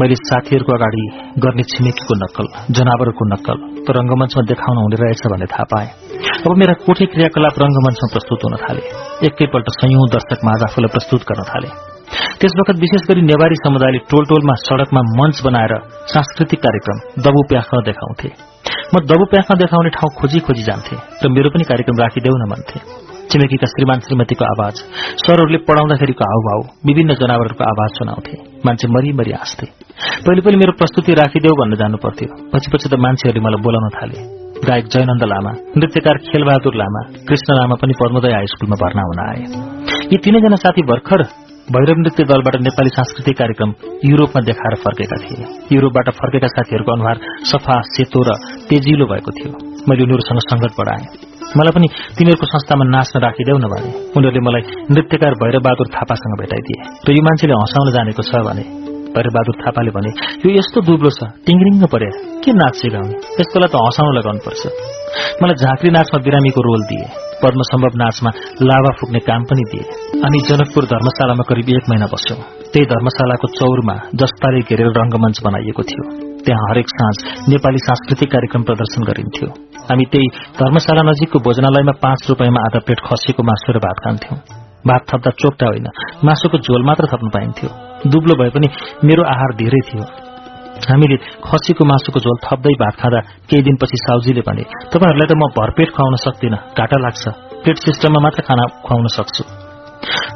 मैले 0.00 0.14
साथीहरूको 0.14 0.72
अगाडि 0.76 1.04
गर्ने 1.44 1.64
छिमेकीको 1.72 2.14
नक्कल 2.22 2.46
जनावरको 2.76 3.24
नक्कल 3.32 3.56
त 3.80 3.96
रंगमञ्चमा 3.96 4.42
देखाउन 4.50 4.78
हुने 4.84 4.96
रहेछ 5.02 5.22
भन्ने 5.32 5.46
थाहा 5.52 5.64
पाए। 5.72 5.88
अब 6.16 6.56
मेरा 6.56 6.74
कोठे 6.86 7.06
क्रियाकलाप 7.06 7.58
रंगमञ्चमा 7.62 8.08
प्रस्तुत 8.12 8.44
हुन 8.44 8.56
थाले। 8.56 8.82
एकैपल्ट 9.26 9.68
संयौं 9.70 10.06
दर्शक 10.14 10.44
माझ 10.44 10.60
आफूलाई 10.62 10.88
प्रस्तुत 10.88 11.22
गर्न 11.28 11.42
थाले। 11.42 11.70
त्यस 12.40 12.52
वखत 12.60 12.76
विशेष 12.80 13.02
गरी 13.10 13.22
नेवारी 13.22 13.56
समुदायले 13.56 13.98
टोल 14.10 14.24
टोलमा 14.24 14.54
सड़कमा 14.54 15.02
मंच 15.20 15.42
बनाएर 15.44 15.72
सांस्कृतिक 16.12 16.60
कार्यक्रम 16.60 16.98
दबु 17.22 17.42
प्याख्न 17.48 17.82
देखाउँथे। 17.88 18.30
म 18.94 19.00
दबु 19.10 19.24
प्याख्न 19.24 19.58
देखाउने 19.58 19.90
ठाउँ 19.90 20.10
खोजी 20.20 20.40
खोजी 20.40 20.62
जान्थे 20.62 20.96
र 21.24 21.28
मेरो 21.28 21.50
पनि 21.50 21.64
कार्यक्रम 21.64 21.96
राखिदेऊ 22.00 22.36
न 22.36 22.48
भन्थे। 22.52 22.80
छिमेकीका 23.30 23.66
श्रीमान 23.66 24.00
श्रीमतीको 24.00 24.44
आवाज 24.44 24.74
सरहरूले 25.24 25.58
पढाउँदाखेरिको 25.68 26.24
हाउभाउ 26.24 26.60
विभिन्न 26.86 27.14
जनावरहरूको 27.20 27.64
आवाज 27.64 27.90
सुनाउँथे। 27.98 28.34
मान्छे 28.66 28.86
मरिमरि 28.88 29.32
हाँस्थे। 29.32 29.66
पहिले 30.24 30.40
पहिले 30.40 30.58
मेरो 30.58 30.72
प्रस्तुति 30.72 31.14
राखिदेऊ 31.14 31.54
भन्न 31.60 31.76
जानु 31.76 31.96
पर्थ्यो 31.98 32.28
पछि 32.54 32.70
पछि 32.70 32.88
त 32.88 32.94
मान्छेहरूले 32.94 33.44
मलाई 33.46 33.62
बोलाउन 33.66 33.88
थाले। 33.98 34.45
गायक 34.64 34.86
जयनन्द 34.92 35.24
लामा 35.24 35.50
नृत्यकार 35.76 36.18
खेलबहादुर 36.18 36.74
लामा 36.74 37.00
कृष्ण 37.28 37.54
लामा 37.54 37.74
पनि 37.82 37.94
पद्मोदय 38.00 38.32
हाई 38.32 38.46
स्कूलमा 38.46 38.76
भर्ना 38.82 39.02
हुन 39.02 39.20
आए। 39.24 39.42
यी 40.12 40.16
तीनैजना 40.16 40.56
साथी 40.56 40.82
भर्खर 40.82 41.22
भैरव 41.74 41.98
नृत्य 41.98 42.24
दलबाट 42.24 42.56
नेपाली 42.60 42.90
सांस्कृतिक 42.90 43.36
कार्यक्रम 43.38 43.70
युरोपमा 44.04 44.40
देखाएर 44.40 44.74
फर्केका 44.84 45.16
थिए। 45.22 45.76
युरोपबाट 45.76 46.10
फर्केका 46.20 46.48
साथीहरूको 46.48 46.92
अनुहार 46.92 47.16
सफा 47.52 47.76
सेतो 47.92 48.22
र 48.22 48.36
तेजिलो 48.70 49.06
भएको 49.06 49.30
थियो। 49.30 49.52
मैले 49.88 50.02
उनीहरूसँग 50.02 50.40
संगत 50.46 50.72
बढाएँ। 50.80 51.06
मलाई 51.58 51.72
पनि 51.76 51.88
तिमीहरूको 52.16 52.46
संस्थामा 52.46 52.84
नाच्न 52.94 53.20
राखिदेऊ 53.26 53.58
न 53.58 53.66
भने। 53.74 53.90
उनीहरूले 54.16 54.46
मलाई 54.48 54.62
नृत्यकार 54.90 55.32
भैरबहादुर 55.42 55.88
थापासँग 55.96 56.34
भेटाइदिए। 56.40 56.78
र 57.06 57.08
यो 57.12 57.22
मान्छेले 57.28 57.54
हँसाउन 57.62 57.92
जानेको 57.92 58.22
छ 58.22 58.46
भने 58.48 58.85
भैरबहादुर 59.16 59.56
थापाले 59.62 59.90
भने 59.96 60.10
यो 60.44 60.48
यस्तो 60.58 60.80
दुब्लो 60.88 61.10
छ 61.18 61.28
टिङ्रिङ्ग 61.46 61.84
परे 61.92 62.10
के 62.44 62.52
नाच 62.60 62.74
सिकाउने? 62.80 63.14
यसकोलाई 63.40 63.70
त 63.72 63.76
हँसाउन 63.84 64.12
लगाउनुपर्छ। 64.18 64.62
मलाई 65.42 65.56
झाँक्री 65.62 65.90
नाचमा 65.96 66.18
बिरामीको 66.26 66.60
रोल 66.68 66.82
दिए 66.90 67.06
पद्म 67.42 67.60
सम्भव 67.68 67.96
नाचमा 68.00 68.30
लाभा 68.68 68.90
फुक्ने 68.98 69.20
काम 69.28 69.42
पनि 69.48 69.64
दिए। 69.72 69.84
अनि 70.26 70.38
जनकपुर 70.48 70.84
धर्मशालामा 70.92 71.44
करिब 71.48 71.68
एक 71.68 71.88
महिना 71.90 72.06
बस्यौं। 72.12 72.38
त्यही 72.72 72.86
धर्मशालाको 72.92 73.46
चौरमा 73.58 73.96
जस्ताले 74.22 74.60
घेरेर 74.68 74.90
रंगमञ्च 74.98 75.40
बनाइएको 75.44 75.82
थियो। 75.90 76.04
त्यहाँ 76.44 76.68
हरेक 76.70 76.88
साँझ 76.88 77.16
नेपाली 77.52 77.78
सांस्कृतिक 77.78 78.32
कार्यक्रम 78.32 78.62
प्रदर्शन 78.62 79.08
गरिन्थ्यो। 79.08 79.48
हामी 79.88 80.04
त्यही 80.12 80.28
धर्मशाला 80.60 81.02
नजिकको 81.10 81.38
भोजनालयमा 81.38 81.94
पाँच 82.04 82.28
रूपियाँमा 82.28 82.60
आधा 82.66 82.80
प्लेट 82.86 83.00
खसीको 83.08 83.42
मासु 83.42 83.72
र 83.72 83.84
भात 83.86 83.98
खान्थ्यौं। 84.04 84.38
भात 84.88 85.02
थप्दा 85.10 85.30
चोक्टा 85.42 85.66
होइन 85.66 85.86
मासुको 86.24 86.58
झोल 86.58 86.82
मात्र 86.88 87.04
थप्नु 87.12 87.30
पाइन्थ्यो। 87.36 87.85
दुब्लो 88.10 88.34
भए 88.40 88.50
पनि 88.54 88.68
मेरो 89.04 89.22
आहार 89.32 89.50
धेरै 89.60 89.80
थियो। 89.88 90.04
हामीले 90.88 91.16
खसीको 91.44 91.84
मासुको 91.84 92.20
झोल 92.20 92.38
थप्दै 92.44 92.74
भात 92.82 92.94
खाँदा 93.00 93.20
केही 93.48 93.62
दिनपछि 93.62 93.96
साउजीले 93.96 94.42
भने 94.48 94.64
तपाईँहरूलाई 94.92 95.28
त 95.30 95.34
म 95.40 95.48
भरपेट 95.56 95.88
खुवाउन 95.96 96.16
सक्दिनँ 96.24 96.58
घाटा 96.76 96.96
लाग्छ। 97.00 97.24
पेट 97.64 97.76
सिस्टममा 97.80 98.20
मात्र 98.20 98.42
खाना 98.44 98.64
खुवाउन 98.84 99.08
सक्छु। 99.16 99.42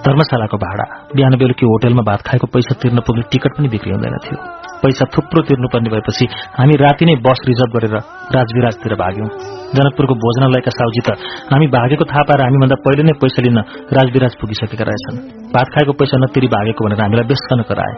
धर्मशालाको 0.05 0.57
भाडा 0.57 0.85
बिहान 1.15 1.37
बेलुकी 1.37 1.65
होटेलमा 1.67 2.03
भात 2.03 2.21
खाएको 2.27 2.47
पैसा 2.49 2.75
तिर्न 2.81 3.01
पुग्ने 3.05 3.29
टिकट 3.31 3.53
पनि 3.57 3.69
बिक्री 3.69 3.91
हुँदैन 3.93 4.17
थियो। 4.25 4.39
पैसा 4.83 5.05
थुप्रो 5.13 5.41
तिर्नुपर्ने 5.45 5.91
भएपछि 5.91 6.25
हामी 6.59 6.75
राति 6.83 7.05
नै 7.05 7.15
बस 7.21 7.39
रिजर्भ 7.49 7.73
गरेर 7.77 7.97
राजविराजतिर 8.37 8.95
भाग्यौं। 8.97 9.60
जनकपुरको 9.75 10.15
भोजनालयका 10.15 10.71
साउजी 10.71 11.03
त। 11.07 11.09
हामी 11.53 11.67
भागेको 11.67 12.05
थाहा 12.05 12.23
पाएर 12.29 12.41
हामीभन्दा 12.41 12.77
पहिले 12.85 13.03
नै 13.03 13.15
पैसा 13.23 13.41
लिन 13.43 13.59
राजविराज 13.97 14.33
पुगिसकेका 14.41 14.85
रहेछन्। 14.85 15.17
भात 15.55 15.69
खाएको 15.75 15.93
पैसा 15.93 16.17
नतिरी 16.23 16.47
भागेको 16.47 16.81
भनेर 16.85 17.01
हामीलाई 17.01 17.27
बेस्कन 17.27 17.61
कराए। 17.71 17.95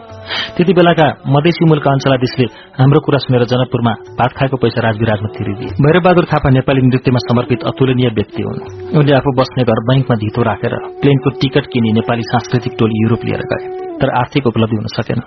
त्यति 0.57 0.73
बेलाका 0.73 1.07
मधेसी 1.27 1.65
मुलका 1.69 1.89
अञ्चलाधीशले 1.91 2.45
हाम्रो 2.79 2.99
कुरा 2.99 3.19
सुनेर 3.25 3.43
जनकपुरमा 3.45 3.93
भात 4.19 4.31
खाएको 4.37 4.57
पैसा 4.57 4.79
राजविराजमा 4.87 5.29
तिरिदिए। 5.37 5.69
भैरबहादुर 5.85 6.25
थापा 6.25 6.49
नेपाली 6.49 6.81
नृत्यमा 6.81 7.19
समर्पित 7.29 7.63
अतुलनीय 7.63 8.09
व्यक्ति 8.09 8.41
हुन्। 8.43 8.59
उनले 8.97 9.13
आफू 9.15 9.29
बस्ने 9.37 9.63
घर 9.63 9.79
बैंकमा 9.89 10.15
धितो 10.15 10.41
राखेर 10.43 10.73
प्लेनको 11.01 11.29
टिकट 11.41 11.65
किनी 11.73 11.93
नेपाली 11.93 12.23
सांस्कृतिक 12.23 12.73
टोली 12.79 12.95
युरोप 13.03 13.25
लिएर 13.25 13.43
गए। 13.51 13.92
तर 14.01 14.09
आर्थिक 14.19 14.47
उपलब्धि 14.47 14.75
हुन 14.75 14.87
सकेन। 14.93 15.19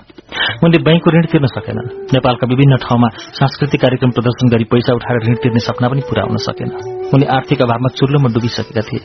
उनले 0.65 0.79
बैंकको 0.87 1.11
ऋण 1.15 1.25
तिर्न 1.33 1.47
सकेनन् 1.47 1.89
नेपालका 2.15 2.47
विभिन्न 2.51 2.77
ठाउँमा 2.85 3.09
सांस्कृतिक 3.39 3.81
कार्यक्रम 3.81 4.11
प्रदर्शन 4.17 4.47
गरी 4.53 4.65
पैसा 4.73 4.95
उठाएर 4.99 5.19
ऋण 5.27 5.35
तिर्ने 5.43 5.61
सपना 5.67 5.89
पनि 5.89 6.03
पूरा 6.09 6.23
हुन 6.29 6.37
सकेन। 6.47 6.71
उनले 7.15 7.27
आर्थिक 7.37 7.63
अभावमा 7.63 7.89
चुर्लोमा 7.99 8.29
डुबिसकेका 8.35 8.83
थिए। 8.89 9.01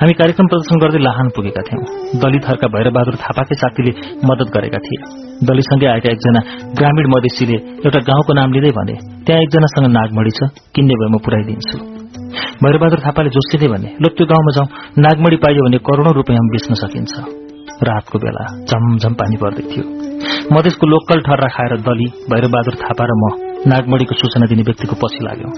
हामी 0.00 0.12
कार्यक्रम 0.20 0.46
प्रदर्शन 0.52 0.76
गर्दै 0.82 1.00
लाहान 1.06 1.28
पुगेका 1.36 1.62
थियौं। 1.68 1.84
दलितहरूका 2.22 2.68
भैरबहादुर 2.74 3.16
थापाकै 3.24 3.56
साथीले 3.62 3.92
मदत 4.28 4.48
गरेका 4.56 4.80
थिए। 4.86 4.98
दलितसँगै 5.48 5.86
आएका 5.94 6.08
एकजना 6.14 6.40
ग्रामीण 6.78 7.06
मधेसीले 7.14 7.58
एउटा 7.86 8.00
गाउँको 8.10 8.32
नाम 8.40 8.48
लिँदै 8.52 8.72
भने 8.78 8.94
त्यहाँ 9.26 9.42
एकजनासँग 9.42 9.86
नागमणी 9.98 10.32
छ 10.38 10.40
किन्ने 10.74 10.94
भए 11.00 11.08
म 11.14 11.16
पुऱ्याइदिन्छु। 11.24 11.76
भैरबहादुर 12.62 13.00
थापाले 13.06 13.30
जोसिँदै 13.30 13.68
भने 13.74 13.88
ल 14.02 14.04
त्यो 14.16 14.26
गाउँमा 14.32 14.50
जाउँ। 14.56 14.68
नागमणी 14.98 15.36
पाइयो 15.44 15.62
भने 15.66 15.78
करोड़ौं 15.86 16.14
रूपियाँ 16.18 16.42
बेच्न 16.54 16.74
सकिन्छ। 16.82 17.47
रातको 17.82 18.18
बेला 18.18 18.44
झमझम 18.66 19.12
पानी 19.14 19.36
पर्दै 19.36 19.62
थियो। 19.70 19.84
मधेसको 20.54 20.86
लोकल 20.86 21.18
ठर्रा 21.26 21.48
खाएर 21.54 21.72
दली 21.86 22.06
भैरबहादुर 22.30 22.74
थापा 22.74 23.04
र 23.04 23.12
म 23.22 23.24
नागमणीको 23.58 24.14
सूचना 24.14 24.46
दिने 24.46 24.62
व्यक्तिको 24.62 24.94
पछि 25.02 25.20
लाग्यौं। 25.26 25.50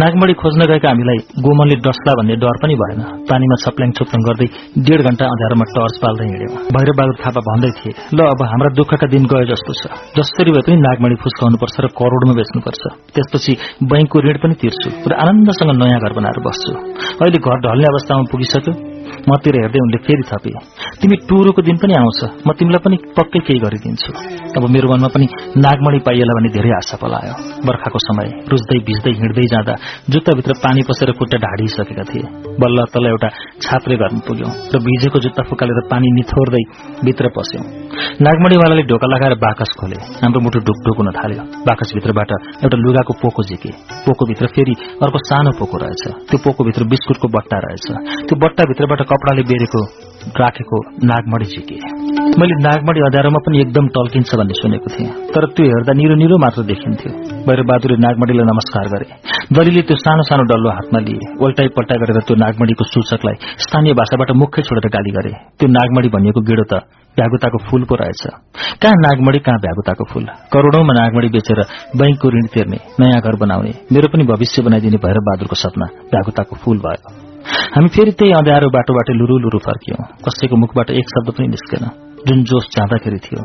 नागमणी 0.00 0.34
खोज्न 0.40 0.60
गएका 0.72 0.88
हामीलाई 0.88 1.18
गोमनले 1.44 1.76
डस्ला 1.84 2.12
भन्ने 2.18 2.36
डर 2.40 2.56
पनि 2.62 2.74
भएन। 2.80 3.00
पानीमा 3.28 3.56
छप्ल्याङ 3.64 3.90
छोप्ल्याङ 3.92 4.20
गर्दै 4.28 4.48
डेढ 4.86 5.00
घण्टा 5.08 5.24
अँध्यारोमा 5.32 5.66
टर्च 5.76 5.96
पाल्दै 6.02 6.24
हिँड्यौं। 6.28 6.52
भैरबहादुर 6.76 7.16
थापा 7.24 7.40
भन्दै 7.48 7.70
थिए 7.76 7.92
ल 8.16 8.18
अब 8.32 8.40
हाम्रा 8.52 8.70
दुःखका 8.72 9.06
दिन 9.12 9.24
गए 9.32 9.44
जस्तो 9.52 9.72
छ। 9.80 9.82
जसरी 10.16 10.50
भए 10.56 10.64
पनि 10.64 10.76
नागमणी 10.80 11.16
फुस्काउनुपर्छ 11.20 11.76
र 11.84 11.86
करोड़मा 12.00 12.34
बेच्नुपर्छ। 12.40 12.82
त्यसपछि 13.14 13.52
बैंकको 13.84 14.16
ऋण 14.26 14.36
पनि 14.42 14.54
तिर्छु 14.60 14.88
र 15.08 15.12
आनन्दसँग 15.12 15.72
नयाँ 15.76 16.00
घर 16.00 16.12
बनाएर 16.16 16.38
बस्छु। 16.40 16.72
अहिले 17.20 17.38
घर 17.44 17.56
ढल्ने 17.68 17.86
अवस्थामा 17.92 18.22
पुगिसक्यो। 18.32 18.95
मतिर 19.28 19.54
हेर्दै 19.60 19.80
उनले 19.82 19.98
फेरि 20.06 20.24
थपे 20.30 20.52
तिमी 21.00 21.16
टुरोको 21.28 21.62
दिन 21.62 21.76
पनि 21.82 21.94
आउँछ। 22.00 22.20
म 22.46 22.48
तिमीलाई 22.58 22.82
पनि 22.86 22.96
पक्कै 23.16 23.40
केही 23.46 23.58
गरिदिन्छु। 23.64 24.10
अब 24.56 24.62
मेरो 24.74 24.86
मनमा 24.92 25.08
पनि 25.14 25.26
नागमणी 25.58 25.98
पाइएला 26.06 26.32
भन्ने 26.36 26.50
धेरै 26.56 26.70
आशा 26.80 26.96
पलायो। 27.02 27.34
बर्खाको 27.66 27.98
समय 28.06 28.28
रुच्दै 28.50 28.78
भिज्दै 28.88 29.12
हिँड्दै 29.20 29.46
जाँदा 29.52 29.74
जुत्ताभित्र 30.10 30.52
पानी 30.64 30.82
पसेर 30.88 31.10
खुट्टा 31.18 31.38
ढाडिसकेका 31.44 32.04
थिए। 32.10 32.24
बल्ल 32.60 32.78
तल 32.94 33.06
एउटा 33.06 33.28
छाप्रे 33.64 33.96
घरमा 33.96 34.20
पुग्यौं 34.26 34.52
र 34.72 34.74
भिजेको 34.86 35.18
जुत्ता 35.24 35.42
फुकालेर 35.50 35.80
पानी 35.90 36.08
निथोर्दै 36.18 36.64
भित्र 37.04 37.28
पस्यौं। 37.36 37.85
नागमणीवालाले 38.20 38.82
ढोका 38.82 39.06
लगाएर 39.06 39.34
बाकस 39.34 39.70
खोले। 39.80 39.96
हाम्रो 40.22 40.40
मुटु 40.40 40.58
ढुकढुक 40.58 40.96
हुन 40.96 41.10
थाल्यो। 41.10 41.42
बाकसभित्रबाट 41.42 42.30
एउटा 42.64 42.76
लुगाको 42.76 43.12
पोको 43.22 43.42
झिके। 43.42 43.70
पोकोभित्र 44.06 44.46
फेरि 44.46 44.74
अर्को 45.02 45.18
सानो 45.18 45.50
पोको 45.50 45.76
रहेछ। 45.76 46.02
त्यो 46.30 46.38
पोकोभित्र 46.44 46.84
बिस्कुटको 46.84 47.28
बट्टा 47.28 47.58
रहेछ। 47.58 47.86
त्यो 48.28 48.36
बट्टाभित्रबाट 48.38 49.02
कपडाले 49.02 49.42
बेरेको 49.42 49.80
राखेको 50.34 50.78
नागमणी 51.06 51.44
झिके। 51.44 51.76
मैले 52.40 52.54
नागमणी 52.62 53.00
अँध्यारोमा 53.06 53.38
पनि 53.46 53.60
एकदम 53.60 53.86
टल्किन्छ 53.96 54.34
भन्ने 54.34 54.54
सुनेको 54.60 54.88
थिएँ। 54.94 55.10
तर 55.34 55.46
त्यो 55.56 55.66
हेर्दा 55.66 55.92
निरो 56.00 56.14
निरो 56.22 56.38
मात्र 56.38 56.62
देखिन्थ्यो। 56.70 57.10
बहादुरले 57.46 57.96
नागमणीलाई 58.06 58.46
नमस्कार 58.50 58.86
गरे। 58.94 59.06
दलीले 59.56 59.82
त्यो 59.88 59.96
सानो 59.96 60.22
सानो 60.28 60.42
डल्लो 60.50 60.70
हातमा 60.76 60.98
लिए। 61.06 61.32
उल्टाइ 61.38 61.68
पल्टा 61.76 61.94
गरेर 62.02 62.18
त्यो 62.26 62.36
नागमणीको 62.36 62.84
सूचकलाई 62.84 63.36
स्थानीय 63.64 63.94
भाषाबाट 63.94 64.30
मुख्य 64.42 64.62
छोडेर 64.62 64.88
गाली 64.96 65.10
गरे। 65.16 65.32
त्यो 65.58 65.68
नागमणी 65.68 66.08
भनिएको 66.14 66.40
गेडो 66.42 66.64
त 66.70 66.82
भ्यागुताको 67.16 67.58
फूल 67.66 67.82
पो 67.88 67.94
रहेछ। 67.96 68.22
कहाँ 68.82 68.96
नागमणी 69.00 69.38
कहाँ 69.46 69.58
भ्यागुताको 69.58 70.04
फूल? 70.12 70.24
करोड़ौंमा 70.52 70.92
नागमणी 70.94 71.28
बेचेर 71.32 71.60
बैंकको 71.96 72.30
ऋण 72.30 72.46
तिर्ने 72.54 72.78
नयाँ 73.00 73.20
घर 73.22 73.36
बनाउने 73.40 73.72
मेरो 73.92 74.08
पनि 74.12 74.24
भविष्य 74.24 74.62
बनाइदिने 74.62 74.98
भएर 75.00 75.18
बहादुरको 75.24 75.56
सपना 75.56 75.86
भ्यागुताको 76.12 76.56
फूल 76.64 76.78
भयो। 76.78 77.25
हामी 77.74 77.88
फेरि 77.88 78.12
त्यही 78.18 78.32
अँध्यारो 78.32 78.68
बाटोबाट 78.70 79.08
लुरु 79.10 79.38
लुरु 79.38 79.58
फर्कियौं। 79.58 80.02
कसैको 80.24 80.56
मुखबाट 80.56 80.90
एक 80.90 81.06
शब्द 81.08 81.28
पनि 81.36 81.48
निस्केन। 81.48 81.84
जुन 82.26 82.42
जोस 82.42 82.64
जाँदाखेरि 82.74 83.18
थियो 83.24 83.42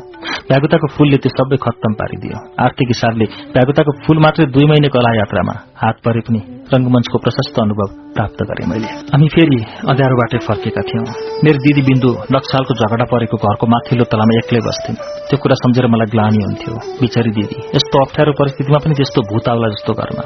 भ्यागुताको 0.48 0.86
फूलले 0.94 1.16
त्यो 1.22 1.30
सबै 1.30 1.56
खत्तम 1.56 1.92
पारिदियो। 2.00 2.38
आर्थिक 2.64 2.88
हिसाबले 2.88 3.24
भ्यागुताको 3.54 3.92
फूल 4.02 4.18
मात्रै 4.18 4.46
दुई 4.54 4.66
महिने 4.66 4.88
कला 4.94 5.12
यात्रामा 5.18 5.54
हात 5.76 5.96
परे 6.04 6.20
पनि 6.26 6.40
रंगमञ्चको 6.72 7.18
प्रशस्त 7.18 7.56
अनुभव 7.60 7.88
प्राप्त 8.14 8.40
गरे 8.48 8.64
मैले। 8.70 8.88
हामी 9.12 9.28
फेरि 9.28 9.58
अँध्यारोबाटै 9.90 10.38
फर्केका 10.48 10.82
थियौं। 10.88 11.04
मेरो 11.44 11.58
दिदी 11.64 11.82
बिन्दु 11.82 12.10
नक्सालको 12.32 12.72
झगडा 12.74 13.04
परेको 13.04 13.36
घरको 13.36 13.66
माथिल्लो 13.66 14.04
तलामा 14.04 14.34
एक्लै 14.38 14.60
बस्थिन्। 14.68 14.96
त्यो 15.28 15.36
कुरा 15.42 15.54
सम्झेर 15.54 15.86
मलाई 15.86 16.08
ग्लानी 16.14 16.40
हुन्थ्यो। 16.44 16.74
बिचारी 17.00 17.30
दिदी 17.30 17.56
यस्तो 17.76 17.96
अप्ठ्यारो 18.04 18.32
परिस्थितिमा 18.32 18.78
पनि 18.84 18.94
त्यस्तो 18.94 19.20
भूत 19.22 19.48
आउला 19.48 19.68
जस्तो 19.68 19.92
घरमा 19.92 20.24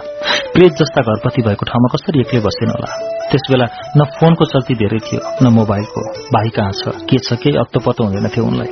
प्रेत 0.54 0.72
जस्ता 0.80 1.00
घरपति 1.02 1.42
भएको 1.42 1.64
ठाउँमा 1.70 1.88
कसरी 1.94 2.20
एक्लै 2.20 2.40
बसेन 2.40 2.70
होला? 2.70 2.88
त्यसबेला 3.30 3.66
न 3.96 4.00
फोनको 4.16 4.44
चल्ती 4.44 4.74
धेरै 4.74 5.00
थियो 5.06 5.20
न 5.42 5.46
मोबाइलको। 5.58 6.00
भाइ 6.34 6.48
कहाँ 6.56 6.72
छ? 6.72 6.82
के 7.08 7.18
छ? 7.18 7.32
केही 7.42 7.56
अत्तो 7.56 7.80
पत्तो 7.80 8.04
हुँदैन 8.04 8.28
थियो 8.28 8.44
उनलाई। 8.46 8.70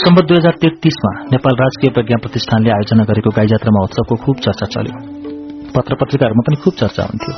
सम्बत 0.00 0.24
दुई 0.24 0.36
हजार 0.36 0.54
तेत्तीसमा 0.62 1.12
नेपाल 1.32 1.54
राजकीय 1.56 1.90
प्रज्ञा 1.90 2.16
प्रतिष्ठानले 2.22 2.70
आयोजना 2.70 3.04
गरेको 3.04 3.30
गाई 3.30 3.46
जात्रा 3.46 3.70
महोत्सवको 3.70 4.14
खुब 4.24 4.36
चर्चा 4.46 4.66
चल्यो। 4.66 5.17
पत्र 5.76 5.94
पत्रिकाहरूमा 5.94 6.42
पनि 6.46 6.56
खुब 6.62 6.74
चर्चा 6.74 7.02
हुन्थ्यो। 7.02 7.34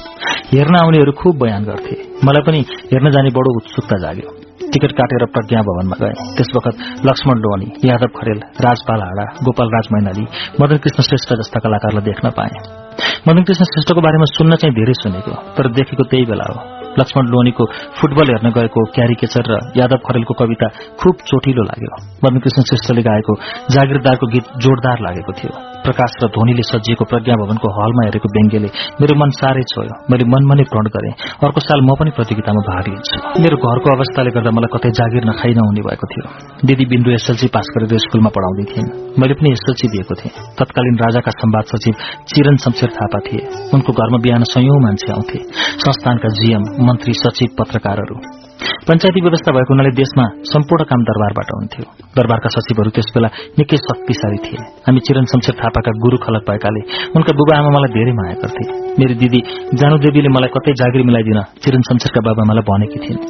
हेर्न 0.53 0.75
आउनेहरू 0.77 1.13
खुब 1.13 1.39
बयान 1.43 1.65
गर्थे। 1.65 1.95
मलाई 2.25 2.43
पनि 2.47 2.61
हेर्न 2.93 3.11
जाने 3.11 3.31
बडो 3.31 3.57
उत्सुकता 3.57 3.99
जाग्यो। 3.99 4.31
टिकट 4.73 4.93
काटेर 4.93 5.25
प्रज्ञा 5.27 5.61
भवनमा 5.61 5.97
गए। 6.01 6.15
त्यस 6.37 6.51
वखत 6.57 6.75
लक्ष्मण 7.07 7.39
लोहनी 7.39 7.69
यादव 7.85 8.11
खरेल 8.19 8.41
राजपाल 8.65 9.01
हाडा 9.01 9.25
गोपाल 9.45 9.69
राज 9.69 9.89
मैनाली 9.93 10.27
मदन 10.61 10.77
कृष्ण 10.77 11.03
श्रेष्ठ 11.03 11.35
जस्ता 11.35 11.61
कलाकारलाई 11.61 12.05
देख्न 12.05 12.31
पाए। 12.31 12.53
मदन 13.29 13.43
कृष्ण 13.43 13.65
श्रेष्ठको 13.65 14.01
बारेमा 14.01 14.25
सुन्न 14.25 14.57
चाहिँ 14.57 14.75
धेरै 14.75 14.93
सुनेको 14.93 15.33
तर 15.57 15.71
देखेको 15.73 16.05
त्यही 16.05 16.25
बेला 16.25 16.45
हो। 16.53 16.61
लक्ष्मण 17.01 17.27
लोहनीको 17.27 17.65
फुटबल 17.99 18.31
हेर्न 18.31 18.51
गएको 18.51 18.85
क्यारिकेचर 18.95 19.51
र 19.51 19.59
यादव 19.77 19.97
खरेलको 20.07 20.35
कविता 20.35 20.69
खुब 21.01 21.27
चोटिलो 21.27 21.63
लाग्यो। 21.63 21.91
मदन 22.25 22.39
कृष्ण 22.39 22.63
श्रेष्ठले 22.63 23.03
गाएको 23.03 23.35
जागिरदारको 23.71 24.27
गीत 24.27 24.57
जोरदार 24.59 24.99
लागेको 25.01 25.33
थियो। 25.33 25.70
प्रकाश 25.85 26.11
र 26.23 26.27
ध्वनिले 26.27 26.63
सजिएको 26.63 27.05
प्रज्ञा 27.05 27.35
भवनको 27.37 27.67
हलमा 27.77 28.03
हेरेको 28.07 28.29
व्यङ्ग्यले 28.35 28.69
मेरो 29.01 29.15
मन 29.15 29.31
साह्रै 29.31 29.63
छोयो। 29.73 29.95
मैले 30.11 30.25
मनमा 30.25 30.55
नै 30.55 30.65
प्रण 30.73 30.87
गरेँ। 30.97 31.13
अर्को 31.45 31.61
साल 31.61 31.81
म 31.81 31.95
पनि 32.01 32.11
प्रतियोगितामा 32.11 32.63
भाग 32.71 32.85
लिन्छु। 32.89 33.17
मेरो 33.43 33.57
घरको 33.57 33.89
अवस्थाले 33.97 34.31
गर्दा 34.31 34.51
मलाई 34.51 34.71
कतै 34.75 34.91
जागिर 34.91 35.25
नखाइ 35.25 35.53
नहुने 35.55 35.81
भएको 35.81 36.07
थियो। 36.07 36.25
दिदी 36.67 36.85
बिन्दु 36.85 37.11
एसएलसी 37.11 37.49
पास 37.55 37.67
गरेर 37.75 37.99
स्कूलमा 37.99 38.31
पढाउँदै 38.37 38.67
थिइन्। 38.73 38.91
मैले 39.19 39.35
पनि 39.35 39.49
एसएलसी 39.53 39.87
दिएको 39.89 40.15
थिएँ। 40.15 40.35
तत्कालीन 40.59 40.97
राजाका 40.97 41.31
सम्वाद 41.31 41.65
सचिव 41.65 41.95
चिरन 42.29 42.57
शमशेर 42.57 42.91
थापा 42.91 43.21
थिए। 43.27 43.43
उनको 43.75 43.91
घरमा 43.93 44.19
बिहान 44.19 44.43
सयौं 44.53 44.79
मान्छे 44.81 45.13
आउँथे। 45.13 45.39
संस्थानका 45.87 46.29
जीएम 46.29 46.63
मन्त्री 46.87 47.13
सचिव 47.13 47.49
पत्रकारहरू। 47.59 48.50
पञ्चायती 48.61 49.21
व्यवस्था 49.21 49.51
भएको 49.57 49.73
हुनाले 49.73 49.91
देशमा 49.97 50.25
सम्पूर्ण 50.53 50.85
काम 50.91 51.01
दरबारबाट 51.09 51.49
हुन्थ्यो। 51.57 51.85
दरबारका 52.17 52.49
सचिवहरू 52.57 52.91
त्यसबेला 52.97 53.29
निकै 53.59 53.77
शक्तिशाली 53.81 54.39
थिए। 54.45 54.61
हामी 54.87 55.01
चिरन 55.07 55.27
शमशेर 55.33 55.55
थापाका 55.61 55.91
गुरू 56.05 56.17
खलक 56.25 56.43
भएकाले 56.49 56.81
उनका 57.17 57.33
बुबा 57.41 57.55
आमा 57.59 57.71
मलाई 57.77 57.91
धेरै 57.97 58.13
माया 58.21 58.35
गर्थे। 58.43 58.65
मेरी 59.01 59.15
दिदी 59.23 59.41
जानुदेवीले 59.81 60.31
मलाई 60.37 60.51
कतै 60.57 60.73
जागिर 60.81 61.03
मिलाइदिन 61.09 61.41
चिरन 61.63 61.83
शमशेरका 61.89 62.21
बाबा 62.29 62.43
मलाई 62.51 62.65
भनेकी 62.71 62.99
थिइन्। 63.05 63.21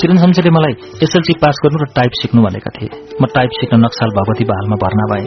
चिरन 0.00 0.16
शमशेरले 0.22 0.50
मलाई 0.58 0.74
एसएलसी 1.04 1.34
पास 1.42 1.56
गर्नु 1.64 1.78
र 1.82 1.86
टाइप 1.98 2.12
सिक्नु 2.22 2.40
भनेका 2.46 2.70
थिए। 2.76 2.90
म 3.20 3.26
टाइप 3.36 3.50
सिक्न 3.60 3.74
नक्साल 3.84 4.10
भगवती 4.18 4.44
बहालमा 4.50 4.76
भर्ना 4.84 5.04
भए। 5.12 5.24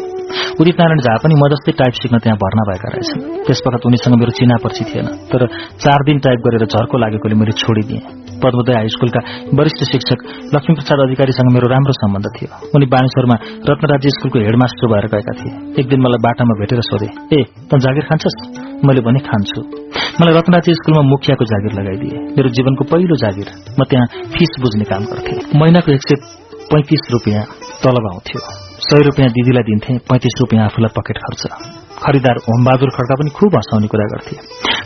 उदित 0.61 0.75
नारायण 0.79 0.99
झा 1.05 1.13
पनि 1.23 1.35
म 1.35 1.43
जस्तै 1.53 1.71
टाइप 1.81 1.93
सिक्न 2.01 2.15
त्यहाँ 2.23 2.37
भर्ना 2.43 2.63
भएका 2.69 2.87
रहेछन्। 2.95 3.21
त्यसपखत 3.45 3.87
उनीसँग 3.87 4.15
मेरो 4.21 4.31
चिना 4.39 4.55
पर्ची 4.63 4.83
थिएन। 4.89 5.07
तर 5.31 5.41
चार 5.83 5.99
दिन 6.07 6.17
टाइप 6.25 6.39
गरेर 6.45 6.65
झर्को 6.65 6.95
लागेकोले 6.97 7.35
मैले 7.35 7.53
छोडिदिएँ। 7.63 8.22
पद्मोदय 8.43 8.73
हाई 8.73 8.89
स्कूलका 8.95 9.21
वरिष्ठ 9.59 9.79
शिक्षक 9.91 10.19
लक्ष्मीप्रसाद 10.55 10.99
अधिकारीसँग 11.05 11.49
मेरो 11.55 11.67
राम्रो 11.73 11.93
सम्बन्ध 11.93 12.27
थियो। 12.35 12.49
उनी 12.75 12.85
बानेश्वरमा 12.93 13.35
रत्नराज्य 13.69 14.09
स्कूलको 14.17 14.39
हेडमास्टर 14.47 14.87
भएर 14.93 15.07
गएका 15.13 15.33
थिए। 15.39 15.53
एक 15.79 15.87
दिन 15.89 15.99
मलाई 16.05 16.23
बाटामा 16.25 16.53
भेटेर 16.59 16.81
सोधे 16.89 17.09
ए 17.37 17.39
त 17.69 17.79
जागिर 17.85 18.03
खान्छस्? 18.09 18.37
मैले 18.85 19.01
भने 19.01 19.19
खान्छु। 19.29 19.61
मलाई 20.21 20.33
रत्नराज्य 20.37 20.73
स्कूलमा 20.73 21.03
मुखियाको 21.13 21.45
जागिर 21.45 21.71
लगाइदिए। 21.79 22.17
मेरो 22.37 22.49
जीवनको 22.57 22.83
पहिलो 22.91 23.15
जागिर 23.23 23.47
म 23.79 23.83
त्यहाँ 23.89 24.07
फिस 24.35 24.51
बुझ्ने 24.61 24.85
काम 24.91 25.03
गर्थे। 25.05 25.35
महिनाको 25.59 25.91
एक 25.91 26.03
सय 26.07 26.15
पैंतिस 26.71 27.03
रूपियाँ 27.11 27.43
तलब 27.83 28.05
आउँथ्यो। 28.11 28.41
सय 28.87 29.01
रूपियाँ 29.07 29.29
दिदीलाई 29.29 29.63
दिन्थे 29.63 29.93
पैंतिस 30.09 30.35
रूपियाँ 30.41 30.65
आफूलाई 30.65 30.91
पकेट 30.97 31.17
खर्च। 31.17 31.43
खरिदार 32.03 32.37
होमबहादुर 32.45 32.89
खड्का 32.97 33.15
पनि 33.19 33.29
खुब 33.37 33.55
हँसाउने 33.55 33.87
कुरा 33.93 34.05
गर्थे। 34.13 34.35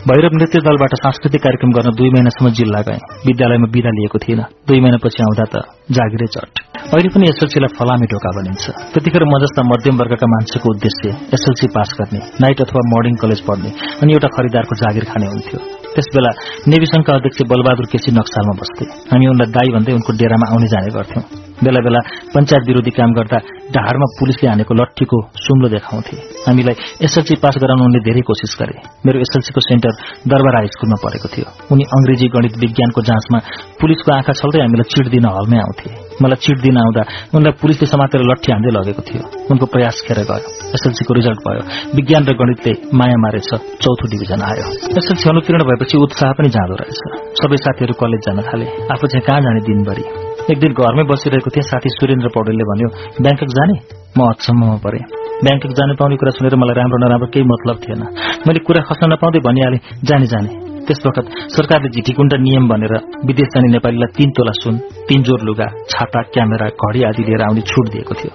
भैरव 0.08 0.34
नृत्य 0.38 0.58
दलबाट 0.66 0.92
सांस्कृतिक 1.02 1.42
कार्यक्रम 1.42 1.70
गर्न 1.76 1.90
दुई 1.98 2.10
महिनासम्म 2.14 2.50
जिल्ला 2.58 2.80
गए। 2.88 2.98
विद्यालयमा 3.26 3.68
विदा 3.74 3.90
लिएको 3.98 4.18
थिएन। 4.24 4.40
दुई 4.68 4.80
महिनापछि 4.80 5.22
आउँदा 5.26 5.46
त 5.52 5.54
जागिरै 5.96 6.28
चट 6.34 6.52
अहिले 6.88 7.08
पनि 7.14 7.26
एसएलसीलाई 7.28 7.74
फलामी 7.78 8.06
ढोका 8.12 8.30
बनिन्छ। 8.36 8.64
त्यतिखेर 8.94 9.24
म 9.24 9.34
जस्ता 9.42 9.62
मध्यम 9.70 9.94
वर्गका 10.00 10.26
मान्छेको 10.34 10.70
उद्देश्य 10.74 11.08
एसएलसी 11.36 11.66
पास 11.76 11.90
गर्ने 11.98 12.20
नाइट 12.42 12.62
अथवा 12.64 12.80
मर्निङ 12.92 13.14
कलेज 13.22 13.40
पढ्ने 13.48 13.70
अनि 14.02 14.10
एउटा 14.16 14.28
खरिदारको 14.36 14.74
जागिर 14.82 15.04
खाने 15.10 15.26
हुन्थ्यो। 15.34 15.58
त्यसबेला 15.94 16.30
नेवी 16.70 16.86
संघका 16.86 17.18
अध्यक्ष 17.18 17.42
बलबहादुर 17.50 17.86
केसी 17.92 18.10
नक्सालमा 18.20 18.54
बस्थे। 18.60 18.84
हामी 19.10 19.26
उनलाई 19.34 19.52
दाई 19.58 19.68
भन्दै 19.76 19.92
उनको 19.98 20.10
डेरामा 20.20 20.46
आउने 20.52 20.68
जाने 20.72 20.90
गर्थ्यौं। 20.96 21.47
बेला 21.64 21.80
बेला 21.80 22.00
पञ्चायत 22.34 22.64
विरोधी 22.68 22.90
काम 22.90 23.10
गर्दा 23.12 23.38
ढाडमा 23.74 24.06
पुलिसले 24.18 24.48
हानेको 24.48 24.74
लट्ठीको 24.74 25.18
सुम्लो 25.44 25.68
देखाउँथे। 25.68 26.16
हामीलाई 26.46 26.74
एसएलसी 27.02 27.34
पास 27.42 27.54
गराउन 27.62 27.98
धेरै 27.98 28.20
कोसिस 28.20 28.52
गरे। 28.60 28.76
मेरो 29.06 29.18
एसएलसीको 29.18 29.60
सेन्टर 29.60 29.92
दरबार 30.30 30.54
हाई 30.56 30.66
स्कूलमा 30.66 30.96
परेको 31.04 31.28
थियो। 31.28 31.46
उनी 31.72 31.84
अंग्रेजी 31.96 32.28
गणित 32.28 32.54
विज्ञानको 32.58 33.00
जाँचमा 33.02 33.38
पुलिसको 33.80 34.10
आँखा 34.12 34.32
छल्दै 34.32 34.60
हामीलाई 34.60 34.86
चिट 34.92 35.06
दिन 35.08 35.24
हलमै 35.24 35.58
आउँथे। 35.58 35.90
मलाई 36.22 36.38
चिट 36.44 36.58
दिन 36.60 36.76
आउँदा 36.78 37.02
उनलाई 37.34 37.52
पुलिसले 37.62 37.86
समातेर 37.86 38.22
लट्ठी 38.22 38.52
हान्दै 38.52 38.70
लगेको 38.70 39.02
थियो। 39.02 39.22
उनको 39.50 39.66
प्रयास 39.66 39.96
खेर 40.06 40.18
गयो। 40.30 40.46
एसएलसीको 40.76 41.14
रिजल्ट 41.14 41.38
भयो। 41.38 41.62
विज्ञान 41.96 42.22
र 42.24 42.32
गणितले 42.32 42.72
माया 42.94 43.18
मारेछ। 43.18 43.50
चौथो 43.82 44.04
डिभिजन 44.08 44.40
आयो। 44.42 44.64
एसएलसी 44.98 45.30
अनुतीर्ण 45.30 45.62
भएपछि 45.64 45.98
उत्साह 45.98 46.32
पनि 46.32 46.48
जाँदो 46.48 46.74
रहेछ। 46.74 46.98
सबै 47.42 47.56
साथीहरू 47.56 47.94
कलेज 47.94 48.20
जान 48.26 48.42
थाले। 48.42 48.66
आफू 48.66 49.06
चाहिँ 49.06 49.26
कहाँ 49.26 49.40
जाने 49.40 49.60
दिनभरि? 49.60 50.27
एक 50.48 50.58
दिन 50.58 50.72
घरमै 50.72 51.04
बसिरहेको 51.04 51.50
थिएँ। 51.52 51.66
साथी 51.70 51.88
सुरेन्द्र 51.92 52.28
पौडेलले 52.32 52.64
भन्यो 52.70 52.88
ब्याङ्कक 53.20 53.50
जाने? 53.52 53.74
म 54.16 54.18
अचम्ममा 54.32 54.76
परे। 54.84 55.00
ब्याङ्कक 55.44 55.72
जानु 55.76 55.94
पाउने 56.00 56.16
कुरा 56.16 56.32
सुनेर 56.36 56.56
मलाई 56.56 56.74
राम्रो 56.80 56.98
नराम्रो 57.04 57.28
केही 57.28 57.44
मतलब 57.44 57.76
थिएन। 57.84 58.02
मैले 58.48 58.60
कुरा 58.64 58.80
खस्न 58.88 59.12
नपाउँदै 59.12 59.40
भनिहालेँ 59.44 59.80
जाने 60.08 60.26
जाने। 60.32 60.50
त्यस 60.88 61.04
वखत 61.06 61.26
सरकारले 61.52 61.88
झिटिकुण्ड 61.92 62.32
नियम 62.48 62.64
भनेर 62.68 62.94
विदेश 63.28 63.48
जाने 63.54 63.68
नेपालीलाई 63.76 64.10
तीन 64.16 64.30
तोला 64.32 64.52
सुन 64.64 64.74
तीन 65.08 65.22
जोर 65.22 65.40
लुगा 65.44 65.68
छाता 65.92 66.22
क्यामेरा 66.32 66.68
घड़ी 66.80 67.00
आदि 67.04 67.22
लिएर 67.28 67.42
आउने 67.44 67.60
छुट 67.60 67.92
दिएको 67.92 68.14
थियो। 68.14 68.32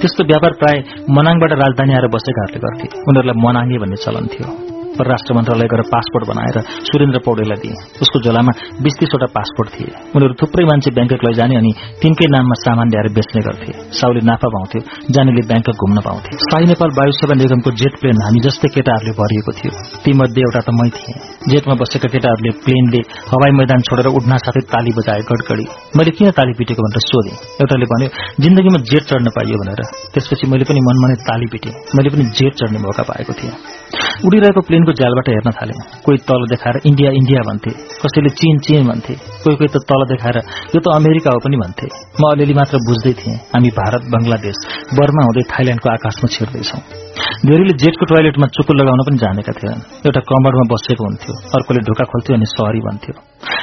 त्यस्तो 0.00 0.24
व्यापार 0.24 0.52
प्राय 0.56 0.76
मनाङबाट 1.12 1.52
राजधानी 1.52 1.92
आएर 1.92 2.06
बसेकाहरूले 2.08 2.60
गर्थे। 2.64 2.86
उनीहरूलाई 3.08 3.36
मनाङ्गे 3.44 3.78
भन्ने 3.78 3.96
चलन 4.00 4.26
थियो। 4.32 4.71
परराष्ट्र 4.98 5.34
मन्त्रालय 5.34 5.68
गएर 5.72 5.82
पासपोर्ट 5.94 6.24
बनाएर 6.30 6.56
सुरेन्द्र 6.88 7.18
पौडेललाई 7.26 7.58
दिए। 7.62 7.74
उसको 8.02 8.16
झोलामा 8.24 8.52
बिस 8.84 8.94
तीसवटा 9.00 9.28
पासपोर्ट 9.36 9.68
थिए। 9.74 9.90
उनीहरू 10.14 10.34
थुप्रै 10.40 10.64
मान्छे 10.64 10.90
ब्याङ्कक 10.96 11.22
लैजाने 11.26 11.54
अनि 11.56 11.72
तिनकै 12.02 12.26
नाममा 12.34 12.56
सामान 12.64 12.86
ल्याएर 12.92 13.08
बेच्ने 13.16 13.40
गर्थे। 13.46 13.72
साउले 14.00 14.20
नाफा 14.30 14.48
पाउँथ्यो 14.54 14.80
जानेले 15.14 15.42
ब्याङ्कक 15.50 15.76
घुम्न 15.82 15.98
पाउँथे। 16.06 16.30
साई 16.46 16.64
नेपाल 16.72 16.90
वायु 16.98 17.12
सेवा 17.20 17.34
निगमको 17.42 17.70
जेट 17.82 17.94
प्लेन 18.00 18.16
हामी 18.24 18.40
जस्तै 18.46 18.68
केटाहरूले 18.76 19.12
भरिएको 19.20 19.52
थियो। 19.58 19.72
तीमध्ये 20.04 20.42
एउटा 20.46 20.60
त 20.66 20.68
मै 20.78 20.88
थिएँ। 20.96 21.16
जेटमा 21.50 21.74
बसेका 21.82 22.08
केटाहरूले 22.14 22.50
प्लेनले 22.64 23.00
हवाई 23.30 23.52
मैदान 23.60 23.80
छोडेर 23.88 24.08
उड्न 24.18 24.32
साथै 24.44 24.62
ताली 24.72 24.92
बजाए 24.98 25.22
गडगडी 25.30 25.66
मैले 25.96 26.10
किन 26.16 26.30
ताली 26.38 26.52
पिटेको 26.58 26.80
भनेर 26.86 27.02
सोधेँ। 27.10 27.36
एउटाले 27.60 27.86
भन्यो 27.92 28.08
जिन्दगीमा 28.42 28.78
जेट 28.90 29.04
चढ्न 29.10 29.28
पाइयो 29.36 29.56
भनेर। 29.62 29.80
त्यसपछि 30.14 30.44
मैले 30.52 30.64
पनि 30.68 30.80
मनमा 30.88 31.06
नै 31.08 31.16
ताली 31.28 31.46
पिटेँ। 31.52 31.72
मैले 31.96 32.08
पनि 32.14 32.24
जेट 32.38 32.52
चढ्ने 32.60 32.78
मौका 32.78 33.02
पाएको 33.10 33.32
थिएँ। 33.40 33.81
उडिरहेको 34.26 34.60
प्लेनको 34.60 34.92
झ्यालबाट 34.92 35.28
हेर्न 35.28 35.50
थाले। 35.50 35.74
कोही 36.04 36.18
तल 36.28 36.46
देखाएर 36.46 36.80
इन्डिया 36.86 37.10
इन्डिया 37.10 37.42
भन्थे। 37.48 37.70
कसैले 38.02 38.30
चीन 38.40 38.58
चीन 38.58 38.88
भन्थे। 38.88 39.14
कोही 39.44 39.56
कोही 39.56 39.68
त 39.68 39.84
तल 39.90 40.04
देखाएर 40.08 40.36
यो 40.74 40.80
त 40.80 40.96
अमेरिका 40.96 41.30
हो 41.30 41.38
पनि 41.44 41.56
भन्थे। 41.56 41.86
म 42.20 42.22
अलिअलि 42.32 42.54
मात्र 42.54 42.76
बुझ्दै 42.88 43.12
थिएँ 43.12 43.36
हामी 43.54 43.70
भारत 43.82 44.02
बंगलादेश 44.14 44.66
बर्मा 44.98 45.22
हुँदै 45.24 45.42
थाइल्याण्डको 45.52 45.88
आकाशमा 45.90 46.34
छिर्दैछौं। 46.34 47.01
धेरैले 47.46 47.74
जेटको 47.82 48.04
टोयलेटमा 48.10 48.46
चुकुल 48.56 48.76
लगाउन 48.80 49.00
पनि 49.06 49.18
जानेका 49.22 49.52
थिएनन्। 49.58 49.82
एउटा 50.08 50.20
कमरमा 50.30 50.64
बसेको 50.72 51.02
हुन्थ्यो 51.04 51.32
अर्कोले 51.56 51.80
ढोका 51.88 52.04
खोल्थ्यो 52.12 52.36
अनि 52.36 52.46
सहरी 52.52 52.80
भन्थ्यो 52.88 53.14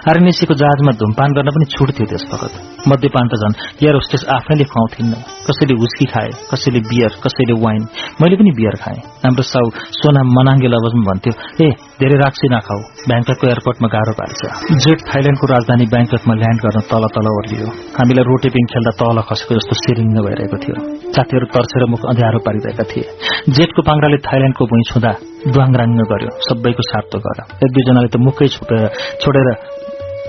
आरएनएसीको 0.09 0.53
जहाजमा 0.61 0.91
धुमपान 1.01 1.29
गर्न 1.37 1.49
पनि 1.55 1.65
छुट 1.73 1.89
थियो 1.97 2.19
वखत। 2.31 2.53
मध्यपान 2.89 3.25
त 3.31 3.33
झन् 3.41 3.55
एयर 3.83 3.95
होस्टेस 3.99 4.23
आफैले 4.37 4.65
खुवाउँथिन् 4.71 5.13
कसैले 5.47 5.73
हुस्की 5.81 6.05
खाए 6.13 6.29
कसैले 6.51 6.79
बियर 6.89 7.11
कसैले 7.25 7.55
वाइन 7.63 7.81
मैले 8.21 8.35
पनि 8.41 8.51
बियर 8.59 8.75
खाएँ। 8.83 8.99
हाम्रो 9.25 9.43
साउ 9.53 9.65
सोना 9.99 10.21
मनाङ्गे 10.37 10.69
लवजमा 10.73 11.03
भन्थ्यो 11.09 11.33
ए 11.65 11.69
धेरै 11.99 12.17
राक्सी 12.23 12.47
नखाऊ। 12.47 12.81
ब्याङ्ककको 13.09 13.45
एयरपोर्टमा 13.47 13.87
गाह्रो 13.95 14.13
पार्छ। 14.19 14.39
जेट 14.83 14.99
थाइल्याण्डको 15.09 15.45
राजधानी 15.51 15.85
ब्याङ्ककमा 15.93 16.33
ल्यान्ड 16.41 16.59
गर्न 16.65 16.79
तल 16.91 17.03
तल 17.15 17.27
ओर्लियो। 17.31 17.67
हामीलाई 17.97 18.23
रोटेपिङ 18.29 18.63
खेल्दा 18.71 18.91
तल 19.01 19.17
खसेको 19.29 19.53
जस्तो 19.59 19.75
सिरिङ्ग 19.83 20.17
भइरहेको 20.25 20.57
थियो। 20.63 20.75
साथीहरू 21.15 21.45
तर्सेर 21.55 21.83
मुख 21.93 22.01
अँध्यारो 22.11 22.39
पारिरहेका 22.45 22.83
थिए। 22.91 23.03
जेटको 23.51 23.81
पाङ्राले 23.89 24.17
थाइल्याण्डको 24.27 24.63
भुइँ 24.71 24.85
छुँदा 24.91 25.11
द्वाङराङ्ग 25.51 25.99
गर्यो। 26.11 26.31
सबैको 26.47 26.83
सातो 26.91 27.19
गर। 27.25 27.37
एक 27.63 27.69
दुईजनाले 27.75 28.09
त 28.15 28.17
मुखै 28.27 28.47
छोडेर 28.55 28.87
छोडेर 29.19 29.47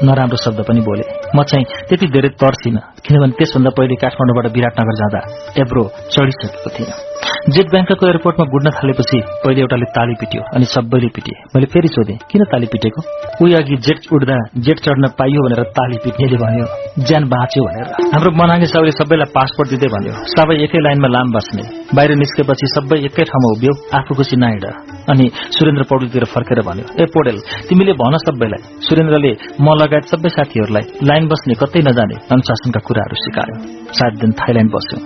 नराम्रो 0.02 0.36
शब्द 0.44 0.60
पनि 0.66 0.80
बोले। 0.80 1.04
म 1.36 1.38
चाहिँ 1.46 1.64
त्यति 1.86 2.06
धेरै 2.16 2.30
तर्सिन 2.42 2.76
किनभने 3.04 3.38
त्यसभन्दा 3.38 3.70
पहिले 3.78 3.94
काठमाडौँबाट 4.02 4.46
विराटनगर 4.56 4.96
जाँदा 5.02 5.20
एब्रो 5.62 5.82
चढिसकेको 6.10 6.70
थिएँ। 6.74 7.09
जेट 7.54 7.70
ब्याङ्कको 7.72 8.06
एयरपोर्टमा 8.06 8.44
गुड्न 8.52 8.70
थालेपछि 8.76 9.18
पहिले 9.42 9.60
एउटाले 9.64 9.86
ताली 9.96 10.14
पिट्यो 10.20 10.42
अनि 10.56 10.66
सबैले 10.72 11.08
पिटे। 11.16 11.32
मैले 11.54 11.66
फेरि 11.72 11.88
सोधेँ 11.96 12.16
किन 12.30 12.44
ताली 12.52 12.66
पिटेको? 12.72 13.00
उही 13.42 13.54
अघि 13.60 13.76
जेट 13.86 13.98
उड्दा 14.14 14.36
जेट 14.66 14.78
चढ्न 14.84 15.08
पाइयो 15.18 15.40
भनेर 15.46 15.62
ताली 15.78 15.96
पिट्नेले 16.04 16.36
भन्यो 16.42 16.66
ज्यान 17.08 17.24
बाँच्यो 17.32 17.64
भनेर। 17.68 17.86
हाम्रो 18.14 18.30
मनाङ्गे 18.40 18.68
साउले 18.72 18.92
सबैलाई 19.00 19.32
पासपोर्ट 19.36 19.68
दिँदै 19.72 19.88
भन्यो 19.94 20.12
सबै 20.34 20.56
एकै 20.66 20.80
लाइनमा 20.86 21.08
लाम 21.16 21.32
बस्ने। 21.36 21.64
बाहिर 21.96 22.10
निस्केपछि 22.22 22.66
सबै 22.76 22.98
एकै 23.08 23.24
ठाउँमा 23.30 23.48
उभियो 23.56 23.72
आफू 23.98 24.12
खुसी 24.20 24.36
नहिँड 24.44 24.64
अनि 25.10 25.26
सुरेन्द्र 25.56 25.84
पौडेलतिर 25.90 26.24
फर्केर 26.34 26.60
भन्यो 26.68 26.84
ए 27.02 27.04
पौडेल 27.14 27.38
तिमीले 27.68 27.92
भन 28.02 28.14
सबैलाई। 28.26 28.62
सुरेन्द्रले 28.88 29.32
म 29.64 29.66
लगायत 29.82 30.12
सबै 30.12 30.30
साथीहरूलाई 30.36 30.84
लाइन 31.08 31.24
बस्ने 31.32 31.54
कतै 31.62 31.80
नजाने 31.88 32.16
अनुशासनका 32.32 32.80
कुराहरू 32.86 33.16
सिकायो। 33.24 33.56
सात 33.98 34.12
दिन 34.22 34.30
थाइल्याण्ड 34.40 34.70
बस्यो। 34.76 34.98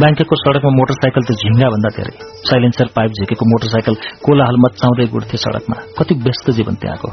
ब्याङ्कको 0.00 0.34
सड़कमा 0.44 0.70
मोटरसाइकल 0.78 1.22
त 1.28 1.30
झिङ्गा 1.42 1.59
भन्दा 1.68 1.88
धेरै। 1.88 2.14
साइलेन्सर 2.40 2.88
पाइप 2.96 3.10
झिकेको 3.10 3.44
मोटरसाइकल 3.44 3.94
कोलाहल 4.24 4.56
मचाउँदै 4.56 5.06
गुड्थे 5.06 5.36
सड़कमा। 5.36 5.76
कति 5.98 6.14
व्यस्त 6.14 6.50
जीवन 6.50 6.74
त्यहाँको। 6.74 7.08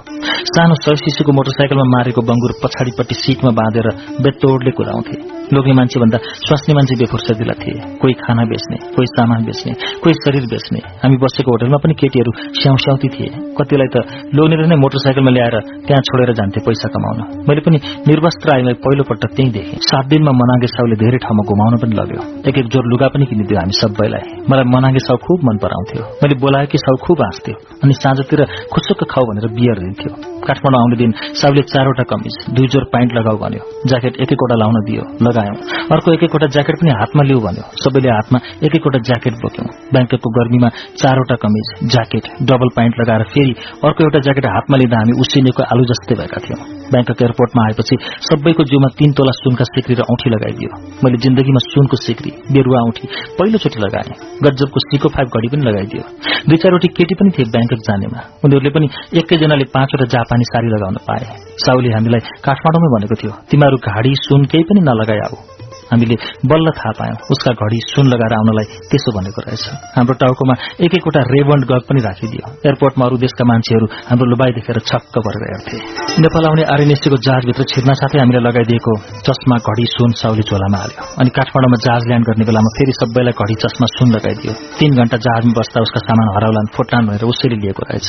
सानो 0.56 0.76
सय 0.76 0.96
शिशुको 0.96 1.32
मोटरसाइकलमा 1.32 1.84
मारेको 1.84 2.22
बंगुर 2.22 2.52
पछाडिपट्टि 2.64 3.16
सीटमा 3.16 3.52
बाँधेर 3.52 3.88
बेतोडले 4.24 4.72
कुदाउँथे। 4.72 5.16
लोग्ने 5.54 5.74
मान्छे 5.74 6.00
भन्दा 6.00 6.18
स्वास्नी 6.18 6.74
मान्छे 6.76 6.96
बेफुर्सदिला 6.96 7.54
थिए। 7.54 7.80
कोही 8.00 8.14
खाना 8.14 8.44
बेच्ने 8.44 8.78
कोही 8.96 9.08
सामान 9.08 9.46
बेच्ने 9.46 9.74
कोही 10.04 10.14
शरीर 10.14 10.46
बेच्ने। 10.48 10.80
हामी 11.04 11.18
बसेको 11.18 11.52
होटलमा 11.52 11.78
पनि 11.78 11.94
केटीहरू 11.94 12.32
स्याउस्याउती 12.62 13.08
थिए। 13.08 13.30
कतिलाई 13.60 13.88
त 13.88 13.96
लोग्नेर 14.36 14.66
नै 14.68 14.76
मोटरसाइकलमा 14.76 15.32
ल्याएर 15.32 15.56
त्यहाँ 15.88 16.02
छोडेर 16.08 16.34
जान्थे 16.34 16.60
पैसा 16.60 16.88
कमाउन। 16.88 17.20
मैले 17.48 17.62
पनि 17.62 17.78
निर्वस्त्र 18.08 18.56
आइलाई 18.56 18.74
पहिलोपल्ट 18.74 19.24
त्यही 19.36 19.50
देखेँ। 19.52 19.80
सात 19.80 20.06
दिनमा 20.08 20.32
मनाङ्गे 20.32 20.68
साउले 20.68 20.96
धेरै 20.96 21.18
ठाउँमा 21.18 21.44
घुमाउन 21.52 21.78
पनि 21.84 21.96
लग्यो। 21.96 22.22
एक 22.50 22.58
एक 22.58 22.68
जोर 22.68 22.86
लुगा 22.86 23.08
पनि 23.08 23.26
किनिदियो 23.26 23.60
हामी 23.60 23.72
सबैलाई। 23.72 24.37
मलाई 24.50 24.68
मनाङ्गे 24.74 25.02
साउ 25.04 25.18
खुब 25.26 25.40
मन 25.48 25.58
पराउँथ्यो। 25.64 26.04
मैले 26.22 26.36
बोलाएकी 26.44 26.78
साउ 26.78 26.96
खुब 27.06 27.22
हाँस्थ्यो 27.22 27.56
अनि 27.84 27.94
साँझतिर 27.94 28.42
खुसुक्क 28.74 29.02
खाऊ 29.12 29.24
भनेर 29.30 29.48
बियर 29.58 29.78
दिन्थ्यो। 29.84 30.12
काठमाडौँ 30.48 30.80
आउने 30.82 30.98
दिन 31.02 31.12
साउले 31.40 31.64
चारवटा 31.72 32.04
कमिज 32.12 32.36
दुई 32.56 32.68
जोर 32.74 32.84
प्यान्ट 32.94 33.12
लगाऊ 33.18 33.38
भन्यो। 33.44 33.64
ज्याकेट 33.90 34.14
एक 34.24 34.32
एकवटा 34.36 34.56
लाउन 34.62 34.76
दियो 34.88 35.04
लगायौं। 35.28 35.56
अर्को 35.96 36.14
एक 36.14 36.24
एकवटा 36.24 36.48
ज्याकेट 36.56 36.76
पनि 36.82 36.92
हातमा 37.00 37.24
लिऊ 37.30 37.40
भन्यो। 37.48 37.64
सबैले 37.84 38.10
हातमा 38.10 38.40
एक 38.66 38.76
एकवटा 38.76 39.00
ज्याकेट 39.10 39.34
बोक्यौं। 39.44 39.68
ब्याङ्कको 39.94 40.30
गर्मीमा 40.38 40.70
चारवटा 41.02 41.36
कमिज 41.44 41.68
ज्याकेट 41.94 42.24
डबल 42.48 42.70
प्यान्ट 42.78 42.94
लगाएर 43.02 43.24
फेरि 43.34 43.54
अर्को 43.84 44.00
एउटा 44.04 44.20
ज्याकेट 44.20 44.46
हातमा 44.56 44.78
लिँदा 44.78 44.98
हामी 44.98 45.20
उसिनेको 45.24 45.64
आलु 45.72 45.84
जस्तै 45.92 46.16
भएका 46.22 46.40
थियौं। 46.46 46.62
ब्याङ्कक 46.92 47.22
एयरपोर्टमा 47.22 47.62
आएपछि 47.68 47.96
सबैको 48.30 48.64
जिउमा 48.72 48.90
तीन 49.00 49.12
तोला 49.12 49.34
सुनका 49.44 49.66
सिक्री 49.74 49.96
र 50.00 50.02
औठी 50.14 50.30
लगाइदियो। 50.36 50.70
मैले 51.04 51.18
जिन्दगीमा 51.26 51.62
सुनको 51.68 51.98
सिक्री 52.06 52.32
बेरुवा 52.54 52.80
औठी 52.88 53.06
पहिलोचोटि 53.38 53.80
लगाएँ। 53.80 54.16
गजबको 54.46 54.80
सिको 54.80 55.10
फाइभ 55.10 55.28
घडी 55.28 55.48
पनि 55.48 55.64
लगाइदियो। 55.70 56.04
दुई 56.48 56.58
चारवटी 56.58 56.88
केटी 56.98 57.16
पनि 57.20 57.30
थिए 57.38 57.46
ब्याङ्कक 57.54 57.80
जानेमा। 57.88 58.20
उनीहरूले 58.46 58.70
पनि 58.70 58.88
एकैजनाले 59.20 59.66
पाँचवटा 59.76 60.06
जापानी 60.16 60.46
सारी 60.54 60.68
लगाउन 60.68 60.98
पाए। 61.08 61.26
साउले 61.66 61.90
हामीलाई 61.94 62.22
काठमाडौँमै 62.46 62.90
भनेको 62.96 63.16
थियो 63.22 63.34
तिमीहरू 63.52 63.78
घाडी 63.78 64.12
सुन 64.26 64.42
केही 64.52 64.64
पनि 64.64 64.82
नलगाइ 64.90 65.20
आऊ। 65.28 65.57
हामीले 65.92 66.16
बल्ल 66.52 66.68
थाहा 66.78 66.92
पायौं। 67.00 67.18
उसका 67.34 67.52
घड़ी 67.62 67.80
सुन 67.92 68.06
लगाएर 68.14 68.34
आउनलाई 68.40 68.68
त्यसो 68.90 69.10
भनेको 69.18 69.40
रहेछ। 69.48 69.64
हाम्रो 69.98 70.16
टाउकोमा 70.22 70.56
एक 70.86 70.92
एकवटा 70.98 71.22
रेबन्ड 71.34 71.64
गग 71.72 71.84
पनि 71.90 72.02
राखिदियो। 72.08 72.46
एयरपोर्टमा 72.68 73.04
अरू 73.08 73.18
देशका 73.24 73.44
मान्छेहरू 73.52 73.86
हाम्रो 74.10 74.26
लुबाई 74.32 74.52
देखेर 74.58 74.80
छक्क 74.90 75.16
परेर 75.26 75.44
हेर्थे। 75.52 75.78
नेपाल 76.24 76.44
आउने 76.50 76.64
आरएनएससीको 76.74 77.18
जहाजभित्र 77.28 77.64
छिर्न 77.72 77.94
साथै 78.02 78.20
हामीले 78.20 78.42
लगाइदिएको 78.48 78.94
चस्मा 79.28 79.58
घड़ी 79.68 79.86
सुन 79.96 80.12
साउली 80.22 80.44
झोलामा 80.50 80.78
हाल्यो। 80.84 81.02
अनि 81.22 81.30
काठमाडौँमा 81.38 81.78
जहाज 81.86 82.04
ल्यान्ड 82.10 82.26
गर्ने 82.30 82.46
बेलामा 82.50 82.70
फेरि 82.78 82.94
सबैलाई 83.00 83.36
घड़ी 83.42 83.56
चस्मा 83.64 83.88
सुन 83.96 84.08
लगाइदियो। 84.18 84.54
तीन 84.80 84.92
घण्टा 85.00 85.18
जहाजमा 85.26 85.54
बस्दा 85.60 85.78
उसका 85.88 86.00
सामान 86.08 86.28
हराउलान् 86.36 86.74
फोटान 86.76 87.02
भनेर 87.08 87.24
उसैले 87.32 87.58
लिएको 87.64 87.82
रहेछ। 87.90 88.08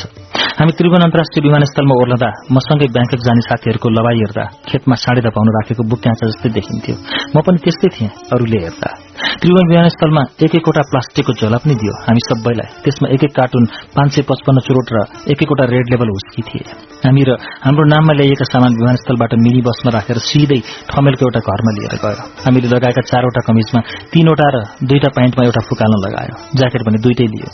हामी 0.58 0.72
त्रिभुवन 0.78 1.02
अन्तर्राष्ट्रिय 1.06 1.42
विमानस्थलमा 1.48 1.94
ओर्लदा 2.02 2.28
मसँगै 2.56 2.88
ब्याङ्कक 2.94 3.20
जाने 3.26 3.42
साथीहरूको 3.48 3.88
लवाई 3.96 4.18
हेर्दा 4.22 4.44
खेतमा 4.68 4.94
साँडे 5.04 5.20
धपाउन 5.26 5.48
राखेको 5.56 5.82
बुक्याचा 5.92 6.24
जस्तै 6.30 6.48
देखिन्थ्यो। 6.58 6.94
म 7.34 7.36
पनि 7.46 7.58
त्यस्तै 7.68 7.88
थिएँ 7.88 8.10
अरूले 8.32 8.58
हेर्दा। 8.58 9.07
त्रिभुवन 9.18 9.66
विमानस्थलमा 9.70 10.22
एक 10.46 10.54
एकवटा 10.54 10.82
प्लास्टिकको 10.90 11.32
झोला 11.38 11.58
पनि 11.62 11.74
दियो। 11.80 11.94
हामी 12.06 12.20
सबैलाई 12.26 12.68
त्यसमा 12.84 13.06
एक 13.14 13.22
एक 13.26 13.32
कार्टुन 13.38 13.64
पाँच 13.96 14.10
सय 14.14 14.22
पचपन्न 14.30 14.58
चुरोट 14.66 14.88
र 14.94 14.98
एक 15.34 15.42
एकवटा 15.42 15.64
रेड 15.74 15.86
लेभल 15.92 16.08
हुस्की 16.14 16.42
थिए। 16.48 16.62
हामी 17.02 17.22
र 17.26 17.30
हाम्रो 17.66 17.84
नाममा 17.92 18.12
ल्याइएका 18.18 18.46
सामान 18.52 18.72
विमानस्थलबाट 18.78 19.32
मिनी 19.44 19.60
बसमा 19.66 19.90
राखेर 19.96 20.18
सिधै 20.28 20.60
ठमेलको 20.90 21.22
एउटा 21.26 21.40
घरमा 21.50 21.72
लिएर 21.78 21.94
गयो। 22.02 22.22
हामीले 22.46 22.68
लगाएका 22.74 23.02
चारवटा 23.10 23.40
कमिजमा 23.48 23.80
तीनवटा 24.14 24.48
र 24.54 24.56
दुईटा 24.86 25.10
प्यान्टमा 25.16 25.42
एउटा 25.48 25.62
फुकाल्न 25.68 25.96
लगायो। 26.06 26.34
ज्याकेट 26.58 26.82
भने 26.86 26.98
दुइटै 27.02 27.26
लियो 27.34 27.48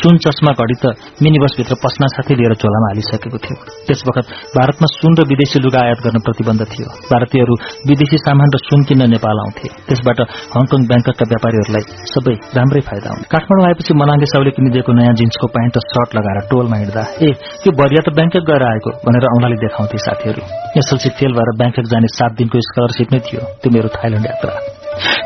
सुन 0.00 0.14
चस्मा 0.24 0.52
घडी 0.56 0.76
त 0.82 0.84
मिनी 1.20 1.38
बसभित्र 1.44 1.74
पस्ना 1.84 2.06
साथै 2.16 2.34
लिएर 2.40 2.54
झोलामा 2.56 2.88
हालिसकेको 2.92 3.38
थियो। 3.44 3.56
त्यस 3.86 4.00
वखत 4.08 4.26
भारतमा 4.56 4.86
सुन 4.96 5.12
र 5.20 5.28
विदेशी 5.30 5.58
लुगा 5.64 5.80
आयात 5.84 6.00
गर्न 6.04 6.18
प्रतिबन्ध 6.24 6.62
थियो। 6.72 6.88
भारतीयहरू 7.12 7.54
विदेशी 7.88 8.18
सामान 8.24 8.48
र 8.54 8.58
सुन 8.68 8.80
किन्न 8.88 9.02
नेपाल 9.14 9.36
आउँथे। 9.44 9.68
त्यसबाट 9.88 10.18
हङकङ 10.56 10.80
ब्याङ्ककका 11.10 11.30
व्यापारीहरूलाई 11.32 11.84
सबै 12.14 12.34
राम्रै 12.56 12.82
फाइदा 12.88 13.08
हुन्। 13.10 13.26
काठमाडौँ 13.32 13.66
आएपछि 13.68 13.92
मनाङ्गे 14.00 14.26
साउले 14.32 14.50
किनिदिएको 14.56 14.92
नयाँ 14.98 15.14
जिन्सको 15.20 15.46
प्यान्ट 15.54 15.74
र 15.76 15.82
सर्ट 15.90 16.10
लगाएर 16.16 16.38
टोलमा 16.50 16.76
हिँड्दा 16.82 17.02
ए 17.26 17.28
यो 17.66 17.70
बरिया 17.80 18.00
त 18.06 18.08
ब्याङ्कक 18.18 18.42
गएर 18.50 18.62
आएको 18.70 18.90
भनेर 19.06 19.24
औँलाले 19.34 19.56
देखाउँथे 19.64 19.98
साथीहरू। 20.06 20.42
एसएलसी 20.80 21.10
फेल 21.18 21.32
भएर 21.38 21.50
ब्याङ्कक 21.60 21.84
जाने 21.92 22.08
सात 22.18 22.32
दिनको 22.38 22.56
स्कलरसिप 22.68 23.08
नै 23.14 23.20
थियो 23.26 23.42
त्यो 23.60 23.70
मेरो 23.74 23.88
थाइल्याण्ड 23.98 24.26
यात्रा। 24.30 24.52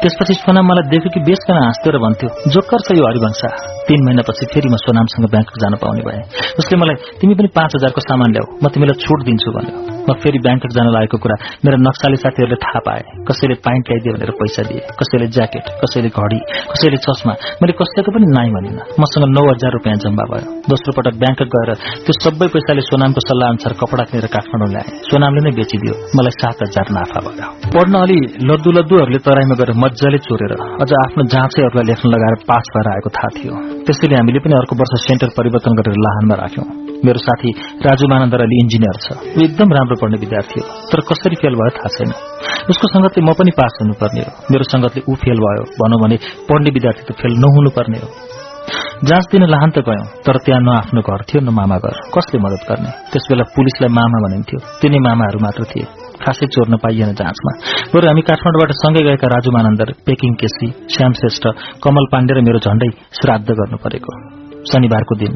त्यसपछि 0.01 0.35
सोनाम 0.45 0.65
मलाई 0.71 0.85
देख्यो 0.93 1.11
कि 1.15 1.21
बेसकन 1.29 1.57
हाँस्थ्यो 1.65 1.91
र 1.95 1.99
भन्थ्यो 2.05 2.29
जोकर 2.55 2.81
छ 2.87 2.89
यो 2.99 3.05
हरिवंशा। 3.09 3.49
तीन 3.89 4.01
महिनापछि 4.07 4.45
फेरि 4.53 4.69
म 4.73 4.77
सोनामसँग 4.85 5.27
ब्याङ्क 5.33 5.51
जान 5.63 5.75
पाउने 5.83 6.03
भए। 6.07 6.21
उसले 6.61 6.75
मलाई 6.81 6.97
तिमी 7.21 7.35
पनि 7.39 7.49
पाँच 7.59 7.71
हजारको 7.77 8.01
सामान 8.09 8.29
ल्याऊ 8.35 8.47
म 8.63 8.65
तिमीलाई 8.73 8.97
छुट 9.05 9.21
दिन्छु 9.29 9.51
भन्यो। 9.59 9.94
म 10.09 10.13
फेरि 10.23 10.39
ब्याङ्कक 10.45 10.71
जान 10.77 10.87
लागेको 10.97 11.17
कुरा 11.25 11.37
मेरो 11.65 11.77
नक्साले 11.87 12.17
साथीहरूले 12.25 12.59
थाहा 12.65 12.81
पाए। 12.87 13.03
कसैले 13.29 13.55
पाइन्ट 13.67 13.85
ल्याइदियो 13.91 14.13
भनेर 14.15 14.31
पैसा 14.41 14.63
दिए 14.69 14.81
कसैले 15.01 15.27
ज्याकेट 15.37 15.65
कसैले 15.83 16.09
घडी 16.13 16.41
कसैले 16.73 16.99
चस्मा। 17.07 17.33
मैले 17.61 17.73
कसैको 17.81 18.11
पनि 18.15 18.27
नाइ 18.37 18.49
भनिन। 18.57 18.79
मसँग 19.01 19.25
नौ 19.37 19.45
हजार 19.51 19.73
रुपियाँ 19.77 19.97
जम्मा 20.05 20.25
भयो। 20.31 20.47
दोस्रो 20.71 20.91
पटक 20.97 21.15
ब्याङ्कक 21.23 21.49
गएर 21.55 21.71
त्यो 22.05 22.13
सबै 22.25 22.47
पैसाले 22.55 22.83
सोनामको 22.91 23.21
सल्लाह 23.29 23.49
अनुसार 23.55 23.73
कपडा 23.81 24.05
किनेर 24.11 24.29
काठमाडौँ 24.35 24.71
ल्याए। 24.75 24.87
सोनामले 25.09 25.41
नै 25.47 25.53
बेचिदियो। 25.59 25.95
मलाई 26.17 26.35
सात 26.41 26.63
हजार 26.67 26.87
नाफा 26.97 27.19
भयो। 27.27 27.49
पढ्न 27.75 27.95
अलि 28.05 28.19
लद्दु 28.51 28.71
लद्दुहरूले 28.79 29.21
तराईमा 29.27 29.55
गएर 29.61 29.71
मजाले 29.85 30.19
चोरेर 30.29 30.53
अझ 30.83 30.91
आफ्नो 31.03 31.23
जाँचैहरूलाई 31.35 31.87
लेख्न 31.91 32.15
लगाएर 32.15 32.37
पास 32.51 32.65
भएर 32.77 32.89
आएको 32.95 33.15
थाहा 33.17 33.35
थियो। 33.37 33.53
त्यसैले 33.87 34.17
हामीले 34.21 34.41
पनि 34.45 34.55
अर्को 34.61 34.75
वर्ष 34.81 34.93
सेन्टर 35.07 35.37
परिवर्तन 35.39 35.73
गरेर 35.81 36.03
लाहानमा 36.07 36.43
राख्यौं। 36.45 36.84
मेरो 37.05 37.21
साथी 37.21 37.51
राजु 37.87 38.07
मानन्द 38.13 38.35
अलि 38.35 38.57
इन्जिनियर 38.65 38.97
छ। 39.05 39.07
ऊ 39.37 39.41
एकदम 39.47 39.69
राम्रो 39.77 39.97
पढ्ने 40.03 40.19
विद्यार्थी 40.25 40.61
हो 40.61 40.67
तर 40.91 41.01
कसरी 41.09 41.37
फेल 41.43 41.55
भयो 41.61 41.73
थाहा 41.79 41.89
छैन। 41.97 42.11
उसको 42.73 42.87
संगतले 42.95 43.21
म 43.25 43.33
पनि 43.39 43.53
पास 43.59 43.73
हुनुपर्ने 43.83 44.23
हो। 44.25 44.31
मेरो 44.53 44.65
संगतले 44.73 45.01
ऊ 45.09 45.15
फेल 45.23 45.39
भयो 45.45 45.63
भनौँ 45.81 45.99
भने 46.03 46.17
पढ्ने 46.49 46.71
विद्यार्थी 46.77 47.03
त 47.09 47.17
फेल 47.21 47.33
नहुनुपर्ने 47.45 47.99
हो। 48.05 48.09
जाँच 49.05 49.25
दिन 49.33 49.45
लाहान 49.53 49.71
त 49.77 49.85
गयौं 49.85 50.07
तर 50.25 50.37
त्यहाँ 50.45 50.61
न 50.65 50.69
आफ्नो 50.81 51.01
घर 51.05 51.21
थियो 51.29 51.41
न 51.45 51.53
मामा 51.53 51.77
घर। 51.85 51.95
कसले 52.15 52.39
मदत 52.41 52.63
गर्ने? 52.69 52.91
त्यस 53.13 53.25
बेला 53.29 53.45
पुलिसलाई 53.53 53.91
मामा 53.93 54.19
भनिन्थ्यो। 54.25 54.59
तिनै 54.81 54.99
मामाहरू 55.05 55.39
मात्र 55.45 55.63
थिए। 55.71 55.85
खासै 56.23 56.47
चोर्न 56.55 56.75
पाइएन 56.81 57.13
जाँचमा। 57.21 57.53
बरु 57.93 58.05
हामी 58.09 58.23
काठमाडौँबाट 58.25 58.71
सँगै 58.81 59.03
गएका 59.05 59.29
राजु 59.35 59.51
मानन्दर 59.53 59.89
पेकिङ 60.07 60.33
केसी 60.41 60.69
श्याम 60.95 61.13
श्रेष्ठ 61.21 61.45
कमल 61.85 62.05
पाण्डे 62.13 62.33
र 62.35 62.41
मेरो 62.47 62.59
झण्डै 62.65 62.91
श्राद्ध 63.19 63.49
गर्नु 63.51 63.77
परेको। 63.85 64.13
शनिबारको 64.65 65.15
दिन 65.21 65.33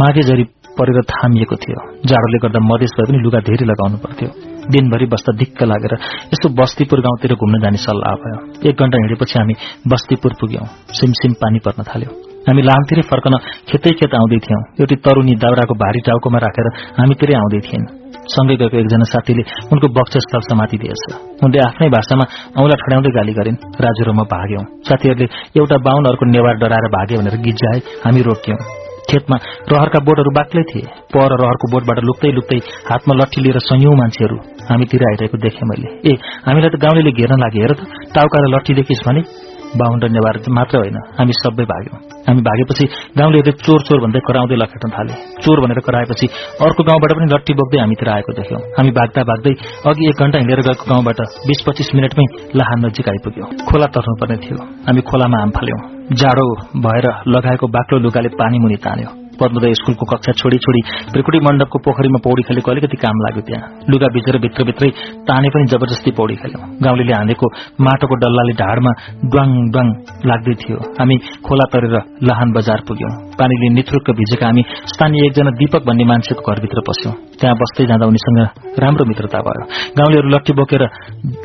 माघे 0.00 0.22
जरी 0.24 0.44
परेर 0.80 1.00
थामिएको 1.12 1.56
थियो। 1.62 1.80
जाडोले 2.08 2.38
गर्दा 2.44 2.60
मधेस 2.70 2.96
भए 2.96 3.06
पनि 3.10 3.18
लुगा 3.24 3.40
धेरै 3.48 3.66
लगाउनु 3.72 3.98
पर्थ्यो। 4.04 4.30
दिनभरि 4.72 5.06
बस्दा 5.12 5.32
दिक्क 5.36 5.62
लागेर 5.70 5.92
यसो 6.32 6.48
बस्तीपुर 6.56 7.00
गाउँतिर 7.06 7.34
घुम्न 7.34 7.60
जाने 7.62 7.78
सल्लाह 7.84 8.14
भयो। 8.22 8.38
एक 8.70 8.82
घण्टा 8.82 8.96
हिँडेपछि 9.02 9.38
हामी 9.38 9.54
बस्तीपुर 9.92 10.32
पुग्यौं। 10.40 10.66
सिमसिम 10.98 11.32
पानी 11.42 11.58
पर्न 11.64 11.82
थाल्यो। 11.90 12.10
हामी 12.40 12.62
लामतिरै 12.62 13.02
फर्कन 13.10 13.34
खेतै 13.68 13.90
खेत 14.00 14.14
आउँदै 14.16 14.38
थियौं। 14.46 14.62
एउटी 14.80 14.96
तरुनी 15.04 15.34
दाउराको 15.44 15.74
भारी 15.82 16.00
टाउकोमा 16.06 16.38
राखेर 16.44 16.66
हामीतिरै 16.98 17.34
आउँदै 17.40 17.60
थिइन् 17.68 17.86
सँगै 18.32 18.56
गएको 18.60 18.76
एकजना 18.80 19.06
साथीले 19.12 19.42
उनको 19.72 19.86
बक्सस्थल 19.96 20.42
समातिदिएछ। 20.48 21.02
उनले 21.44 21.58
आफ्नै 21.68 21.88
भाषामा 21.96 22.24
औँला 22.60 22.76
ठड्याउँदै 22.82 23.10
गाली 23.18 23.32
गरिन्। 23.38 23.60
राजु 23.84 24.02
र 24.06 24.10
म 24.16 24.22
भाग्यौं। 24.34 24.64
साथीहरूले 24.88 25.26
एउटा 25.58 25.76
बाहुन 25.86 26.04
अर्को 26.10 26.24
नेवार 26.34 26.54
डराएर 26.62 26.86
भागे 26.94 27.14
भनेर 27.20 27.36
गिज्जाए 27.44 27.78
हामी 28.04 28.20
रोक्यौं। 28.30 28.79
खेतमा 29.10 29.36
रहरका 29.72 29.98
बोटहरू 30.06 30.30
बाक्लै 30.38 30.62
थिए। 30.70 30.86
पर 31.12 31.30
रहरको 31.42 31.66
बोटबाट 31.72 31.98
लुक्दै 32.08 32.32
लुक्दै 32.38 32.58
हातमा 32.90 33.14
लट्ठी 33.20 33.38
लिएर 33.44 33.58
सयौं 33.68 33.94
मान्छेहरू 33.96 34.36
हामीतिर 34.70 35.02
आइरहेको 35.10 35.38
देखेँ 35.46 35.68
मैले। 35.70 35.88
ए 36.10 36.12
हामीलाई 36.46 36.70
त 36.70 36.76
गाउँले 36.84 37.12
घेर्न 37.12 37.40
लागे 37.44 37.60
हेर 37.60 37.72
त। 37.74 37.80
टाउका 38.14 38.36
र 38.42 38.44
लट्ठी 38.54 38.72
देखिस् 38.74 39.06
भने? 39.06 39.22
बाहुन 39.70 39.98
र 40.02 40.06
नेवार 40.10 40.36
मात्र 40.50 40.78
होइन। 40.78 40.96
हामी 41.18 41.32
सबै 41.32 41.64
भाग्यौं। 41.64 41.98
हामी 42.26 42.42
भागेपछि 42.42 42.84
गाउँलेहरूले 43.18 43.52
चोर 43.62 43.80
चोर 43.86 43.98
भन्दै 44.02 44.20
कराउँदै 44.26 44.56
लखेट्न 44.58 44.90
थाले। 44.90 45.14
चोर 45.42 45.60
भनेर 45.62 45.80
कराएपछि 45.86 46.26
अर्को 46.66 46.82
गाउँबाट 46.82 47.12
पनि 47.14 47.26
लट्टी 47.34 47.54
बोक्दै 47.54 47.78
हामीतिर 47.78 48.08
आएको 48.08 48.32
देख्यौं। 48.32 48.60
हामी 48.78 48.90
भाग्दा 48.90 49.22
भाग्दै 49.30 49.54
अघि 49.86 50.10
एक 50.10 50.18
घण्टा 50.18 50.38
हिँडेर 50.38 50.60
गएको 50.66 50.90
गाउँबाट 50.90 51.20
बीस 51.46 51.64
पच्चिस 51.66 51.94
मिनटमै 51.94 52.26
लाहान 52.58 52.84
नजिक 52.86 53.08
आइपुग्यौं। 53.08 53.48
खोला 53.70 53.86
तर्नुपर्ने 53.94 54.36
थियो। 54.42 54.58
हामी 54.86 55.00
खोलामा 55.06 55.38
हाम 55.38 55.50
फाल्यौं। 55.50 55.99
जाडो 56.10 56.46
भएर 56.84 57.06
लगाएको 57.28 57.66
बाक्लो 57.66 57.98
लुगाले 57.98 58.28
पानी 58.28 58.58
मुनि 58.58 58.76
तान्यो। 58.76 59.10
पद्मोदय 59.40 59.72
स्कूलको 59.74 60.04
कक्षा 60.06 60.32
छोडी 60.32 60.58
छोडी 60.58 60.80
त्रिकुटी 61.12 61.38
मण्डपको 61.40 61.78
पोखरीमा 61.78 62.18
पौडी 62.24 62.42
खेलेको 62.42 62.70
अलिकति 62.70 62.96
काम 62.96 63.20
लाग्यो 63.24 63.42
त्यहाँ। 63.42 63.68
लुगा 63.90 64.08
भिजेर 64.14 64.38
भित्रभित्रै 64.38 64.90
ताने 65.28 65.48
पनि 65.48 65.64
जबरजस्ती 65.72 66.10
पौडी 66.10 66.34
खेल्यौं। 66.34 66.68
गाउँले 66.82 67.12
हानेको 67.12 67.46
माटोको 67.80 68.14
डल्लाले 68.14 68.52
ढाडमा 68.52 68.92
ड्वाङ 69.32 69.48
ड्वाङ 69.70 69.86
लाग्दै 70.26 70.54
थियो। 70.60 70.78
हामी 70.98 71.16
खोला 71.46 71.66
तरेर 71.72 71.94
लाहान 72.28 72.52
बजार 72.52 72.84
पुग्यौं। 72.88 73.12
पानीले 73.38 73.68
निथुर्क 73.74 74.10
भिजेका 74.10 74.46
हामी 74.46 74.62
स्थानीय 74.92 75.26
एकजना 75.26 75.50
दीपक 75.50 75.82
भन्ने 75.88 76.04
मान्छेको 76.04 76.52
घरभित्र 76.52 76.80
पस्यौं। 76.80 77.14
त्यहाँ 77.40 77.56
बस्दै 77.56 77.84
जाँदा 77.90 78.06
उनीसँग 78.06 78.38
राम्रो 78.84 79.04
मित्रता 79.10 79.38
भयो। 79.40 79.64
गाउँलेहरू 79.98 80.28
लट्ठी 80.28 80.52
बोकेर 80.52 80.82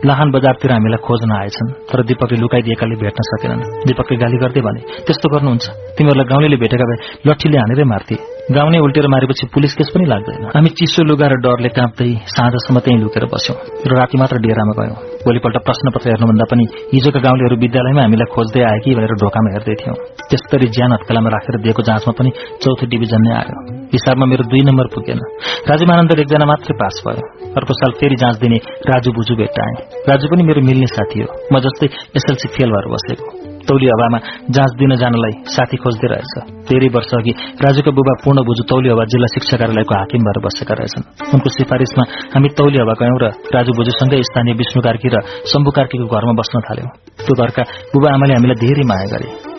लाहान 0.05 0.27
बजारतिर 0.35 0.71
हामीलाई 0.71 0.99
खोज्न 1.07 1.31
आएछन् 1.31 1.69
तर 1.89 1.99
दीपकले 2.03 2.37
लुकाइदिएकाले 2.43 2.95
भेट्न 2.99 3.21
सकेनन्। 3.31 3.61
दीपकले 3.87 4.17
गाली 4.23 4.37
गर्दै 4.43 4.61
भने 4.67 4.81
त्यस्तो 5.07 5.27
गर्नुहुन्छ। 5.33 5.65
तिमीहरूलाई 5.95 6.27
गाउँले 6.31 6.57
भेटेका 6.63 6.85
भए 6.89 6.97
लट्ठीले 7.27 7.57
हानेरै 7.57 7.85
मार्थे। 7.93 8.34
गाउने 8.45 8.79
उल्टेर 8.79 9.07
मारेपछि 9.09 9.47
पुलिस 9.53 9.73
केस 9.73 9.89
पनि 9.89 10.05
लाग्दैन। 10.05 10.43
हामी 10.53 10.69
चिसो 10.77 11.03
लुगा 11.03 11.27
र 11.27 11.35
डरले 11.41 11.69
काँप्दै 11.73 12.29
साँझसम्म 12.29 12.77
त्यहीँ 12.79 13.01
लुकेर 13.01 13.25
बस्यौं 13.25 13.57
र 13.89 13.97
राति 13.97 14.17
मात्र 14.21 14.37
डेरामा 14.37 14.73
गयौं। 14.77 14.97
भोलिपल्ट 15.25 15.57
प्रश्नपत्र 15.65 16.09
हेर्नुभन्दा 16.09 16.45
पनि 16.45 16.65
हिजोका 16.93 17.19
गाउँलेहरू 17.25 17.55
विद्यालयमा 17.57 18.01
हामीलाई 18.05 18.29
खोज्दै 18.29 18.61
आए 18.69 18.77
कि 18.85 18.93
भनेर 18.93 19.13
ढोकामा 19.17 19.49
हेर्दै 19.49 19.75
थियौं। 19.81 19.97
त्यस्तरी 20.29 20.67
ज्यान 20.77 20.93
हत्केलामा 20.93 21.29
राखेर 21.29 21.57
दिएको 21.65 21.81
जाँचमा 21.89 22.13
पनि 22.13 22.29
चौथो 22.61 22.85
डिभिजन 22.85 23.21
नै 23.25 23.33
आयो। 23.33 23.57
हिसाबमा 23.97 24.25
मेरो 24.29 24.43
दुई 24.45 24.61
नम्बर 24.69 24.87
पुगेन। 24.93 25.19
राजीमानन्द 25.65 26.19
एकजना 26.19 26.45
मात्रै 26.45 26.77
पास 26.77 27.01
भयो। 27.07 27.25
अर्को 27.57 27.73
साल 27.73 27.97
फेरि 27.97 28.15
जाँच 28.21 28.35
दिने 28.45 28.57
राजु 28.93 29.09
बुजु 29.17 29.35
भेट्टाए। 29.41 29.73
राजु 30.09 30.29
पनि 30.29 30.43
मेरो 30.43 30.61
मिल्ने 30.61 30.93
साथी 30.93 31.25
हो। 31.25 31.29
म 31.49 31.65
जस्तै 31.65 31.89
एसएलसी 32.13 32.47
फेल 32.53 32.69
भएर 32.69 32.87
बसेको। 32.93 33.44
तौली 33.69 33.87
हवामा 33.87 34.19
जाँच 34.55 34.71
दिन 34.79 34.91
जानलाई 35.01 35.33
साथी 35.55 35.77
खोज्दै 35.83 36.07
रहेछ। 36.13 36.33
धेरै 36.69 36.89
वर्ष 36.95 37.11
अघि 37.17 37.33
राजुका 37.63 37.91
बुबा 37.97 38.13
पूर्ण 38.23 38.39
बुजु 38.47 38.63
तौली 38.69 38.89
हवा 38.89 39.03
जिल्ला 39.11 39.27
शिक्षा 39.35 39.55
कार्यालयको 39.61 39.93
हाकिम 39.95 40.21
भएर 40.27 40.39
बसेका 40.45 40.73
रहेछन्। 40.79 41.07
उनको 41.33 41.49
सिफारिशमा 41.57 42.03
हामी 42.35 42.49
तौली 42.59 42.77
हवा 42.83 42.93
गयौं 43.01 43.17
र 43.23 43.25
राजु 43.55 43.71
बुजुसँगै 43.77 44.21
स्थानीय 44.29 44.53
विष्णु 44.61 44.81
कार्की 44.87 45.07
र 45.13 45.15
शम्भु 45.51 45.69
कार्कीको 45.77 46.05
घरमा 46.05 46.33
बस्न 46.39 46.55
थाल्यौं। 46.67 46.89
त्यो 47.25 47.33
घरका 47.41 47.63
बुबा 47.91 48.07
आमाले 48.13 48.33
हामीलाई 48.33 48.57
धेरै 48.63 48.83
माया 48.91 49.07
गरे। 49.13 49.54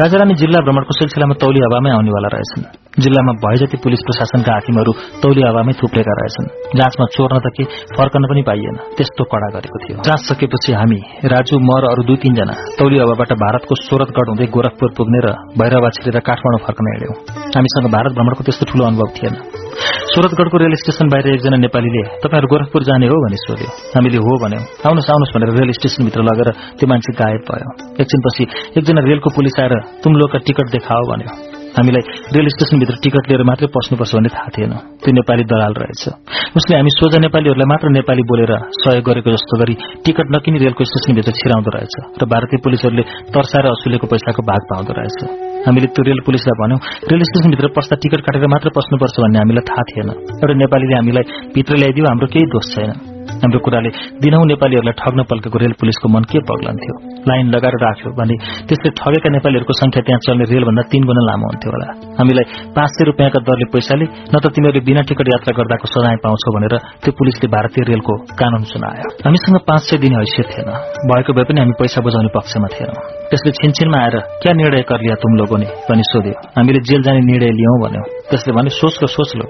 राजारानी 0.00 0.34
जिल्ला 0.34 0.58
भ्रमणको 0.64 0.92
सिलसिलामा 0.98 1.34
तौली 1.42 1.60
हवामै 1.60 1.90
आउनेवाला 1.90 2.28
रहेछन्। 2.34 2.64
जिल्लामा 3.04 3.32
भए 3.42 3.56
जति 3.60 3.76
पुलिस 3.84 4.00
प्रशासनका 4.06 4.52
हाकिमहरू 4.52 4.92
तौली 5.22 5.42
हवामै 5.48 5.72
थुप्रेका 5.80 6.14
रहेछन्। 6.20 6.46
जाँचमा 6.78 7.06
चोर्न 7.16 7.38
त 7.44 7.46
के 7.56 7.64
फर्कन 7.96 8.22
पनि 8.30 8.42
पाइएन 8.48 8.76
त्यस्तो 8.96 9.24
कड़ा 9.32 9.48
गरेको 9.54 9.78
थियो। 9.84 9.96
जाँच 10.06 10.20
सकेपछि 10.30 10.72
हामी 10.72 11.00
राजु 11.32 11.58
म 11.58 11.70
र 11.82 11.84
अरू 11.92 12.02
दुई 12.08 12.16
तीनजना 12.22 12.54
तौली 12.78 12.96
हवाबाट 12.98 13.30
भारतको 13.44 13.74
सोरतगढ़ 13.74 14.28
हुँदै 14.32 14.46
गोरखपुर 14.56 14.90
पुग्ने 14.96 15.20
र 15.26 15.28
भैरवा 15.58 15.88
छिरेर 15.96 16.20
काठमाडौँ 16.28 16.60
फर्कन 16.66 16.84
हिँड्यौं। 16.92 17.14
हामीसँग 17.56 17.86
भारत 17.96 18.12
भ्रमणको 18.16 18.42
त्यस्तो 18.44 18.64
ठूलो 18.72 18.84
अनुभव 18.88 19.08
थिएन। 19.16 19.34
सुरतगढ़को 20.12 20.58
रेल 20.58 20.74
स्टेशन 20.74 21.08
बाहिर 21.08 21.26
एकजना 21.34 21.56
नेपालीले 21.56 22.02
तपाईँहरू 22.22 22.48
गोरखपुर 22.48 22.82
जाने 22.82 23.06
हो? 23.06 23.16
भनी 23.24 23.36
सोध्यो। 23.36 23.68
हामीले 23.94 24.18
हो 24.18 24.32
भन्यौं। 24.42 24.64
आउनुहोस् 24.86 25.10
आउनुहोस् 25.10 25.34
भनेर 25.34 25.50
रेल 25.58 25.70
स्टेशनभित्र 25.72 26.22
लगेर 26.22 26.48
त्यो 26.78 26.86
मान्छे 26.88 27.12
गायब 27.12 27.42
भयो। 27.50 27.70
एकछिनपछि 28.02 28.44
एकजना 28.78 29.00
रेलको 29.00 29.30
पुलिस 29.30 29.60
आएर 29.60 29.74
तुम 30.02 30.12
लोकका 30.16 30.38
टिकट 30.38 30.66
देखाओ 30.70 31.02
भन्यो। 31.12 31.57
हामीलाई 31.78 32.02
रेल 32.34 32.48
स्टेशनभित्र 32.54 32.94
टिकट 33.02 33.24
लिएर 33.30 33.42
मात्रै 33.50 33.68
पस्नुपर्छ 33.70 34.12
भन्ने 34.18 34.30
थाहा 34.34 34.50
थिएन। 34.54 34.72
त्यो 35.02 35.12
नेपाली 35.18 35.44
दलाल 35.50 35.72
रहेछ। 35.80 36.02
उसले 36.58 36.74
हामी 36.76 36.90
सोझा 36.98 37.18
नेपालीहरूलाई 37.26 37.68
मात्र 37.72 37.88
नेपाली 37.98 38.22
बोलेर 38.30 38.52
सहयोग 38.82 39.04
गरेको 39.08 39.30
जस्तो 39.36 39.54
गरी 39.62 39.74
टिकट 40.04 40.26
नकिनी 40.34 40.58
रेलको 40.64 40.82
स्टेशनभित्र 40.90 41.32
छिराउँदो 41.40 41.70
रहेछ 41.76 41.94
र 42.18 42.22
भारतीय 42.32 42.58
पुलिसहरूले 42.64 43.04
तर्साएर 43.34 43.66
असुलेको 43.74 44.06
पैसाको 44.12 44.42
भाग 44.50 44.62
पाउँदो 44.70 44.92
रहेछ। 44.98 45.18
हामीले 45.66 45.88
त्यो 45.94 46.02
रेल 46.08 46.20
पुलिसलाई 46.26 46.56
भन्यौं 46.62 46.80
रेल 47.10 47.22
स्टेशनभित्र 47.30 47.66
पस्दा 47.76 47.94
टिकट 48.02 48.20
काटेर 48.26 48.46
मात्र 48.54 48.68
पस्नुपर्छ 48.78 49.16
भन्ने 49.22 49.38
हामीलाई 49.38 49.64
थाहा 49.70 49.82
थिएन। 49.90 50.10
एउटा 50.42 50.54
नेपालीले 50.64 50.94
हामीलाई 51.00 51.24
भित्र 51.54 51.72
ल्याइदियो 51.82 52.04
हाम्रो 52.10 52.26
केही 52.34 52.46
दोष 52.54 52.74
छैन। 52.74 53.17
हाम्रो 53.42 53.58
कुराले 53.66 53.90
दिनौं 54.22 54.44
नेपालीहरूलाई 54.50 54.94
ठग्न 55.00 55.20
पल्केको 55.30 55.58
रेल 55.62 55.74
पुलिसको 55.80 56.06
मन 56.14 56.22
के 56.30 56.38
पग्लन्थ्यो 56.50 56.94
लाइन 57.28 57.46
लगाएर 57.54 57.76
राख्यो 57.84 58.10
भने 58.18 58.36
त्यसले 58.68 58.90
ठगेका 59.00 59.28
नेपालीहरूको 59.36 59.74
संख्या 59.82 60.02
त्यहाँ 60.06 60.20
चल्ने 60.26 60.44
रेलभन्दा 60.52 60.82
तीन 60.92 61.02
गुणा 61.08 61.22
लामो 61.28 61.46
हुन्थ्यो 61.50 61.70
होला। 61.74 61.86
हामीलाई 62.18 62.46
पाँच 62.76 62.90
सय 62.96 63.04
रुपियाँका 63.10 63.40
दरले 63.48 63.66
पैसाले 63.74 64.04
न 64.32 64.34
त 64.42 64.44
तिमीहरूले 64.54 64.82
बिना 64.88 65.02
टिकट 65.08 65.28
यात्रा 65.34 65.52
गर्दाको 65.58 65.86
सजाय 65.94 66.16
पाउँछौ 66.24 66.50
भनेर 66.56 66.74
त्यो 67.02 67.12
पुलिसले 67.18 67.46
भारतीय 67.54 67.82
रेलको 67.90 68.12
कानून 68.40 68.62
सुनायो। 68.72 69.08
हामीसँग 69.26 69.58
पाँच 69.68 69.82
सय 69.88 69.96
दिने 70.02 70.16
हैसियत 70.22 70.46
थिएन। 70.52 70.70
भएको 71.10 71.30
भए 71.36 71.44
पनि 71.48 71.58
हामी 71.60 71.74
पैसा 71.80 71.98
बुझाउने 72.06 72.30
पक्षमा 72.36 72.68
थिएनौं। 72.74 73.02
त्यसले 73.30 73.50
छिनछिनमा 73.60 73.98
आएर 74.04 74.16
क्या 74.42 74.52
निर्णय 74.60 74.82
कर 74.90 74.98
लिया 75.04 75.14
तुम 75.22 75.32
लोगों 75.40 75.58
भनी 75.88 76.04
सोध्यो। 76.10 76.34
हामीले 76.56 76.80
जेल 76.88 77.02
जाने 77.02 77.20
निर्णय 77.30 77.52
लियौं 77.58 77.76
भन्यो। 77.84 78.02
त्यसले 78.30 78.52
भने 78.56 78.70
सोच 78.80 78.94
लो 79.02 79.06
सोच 79.16 79.30
लो। 79.38 79.46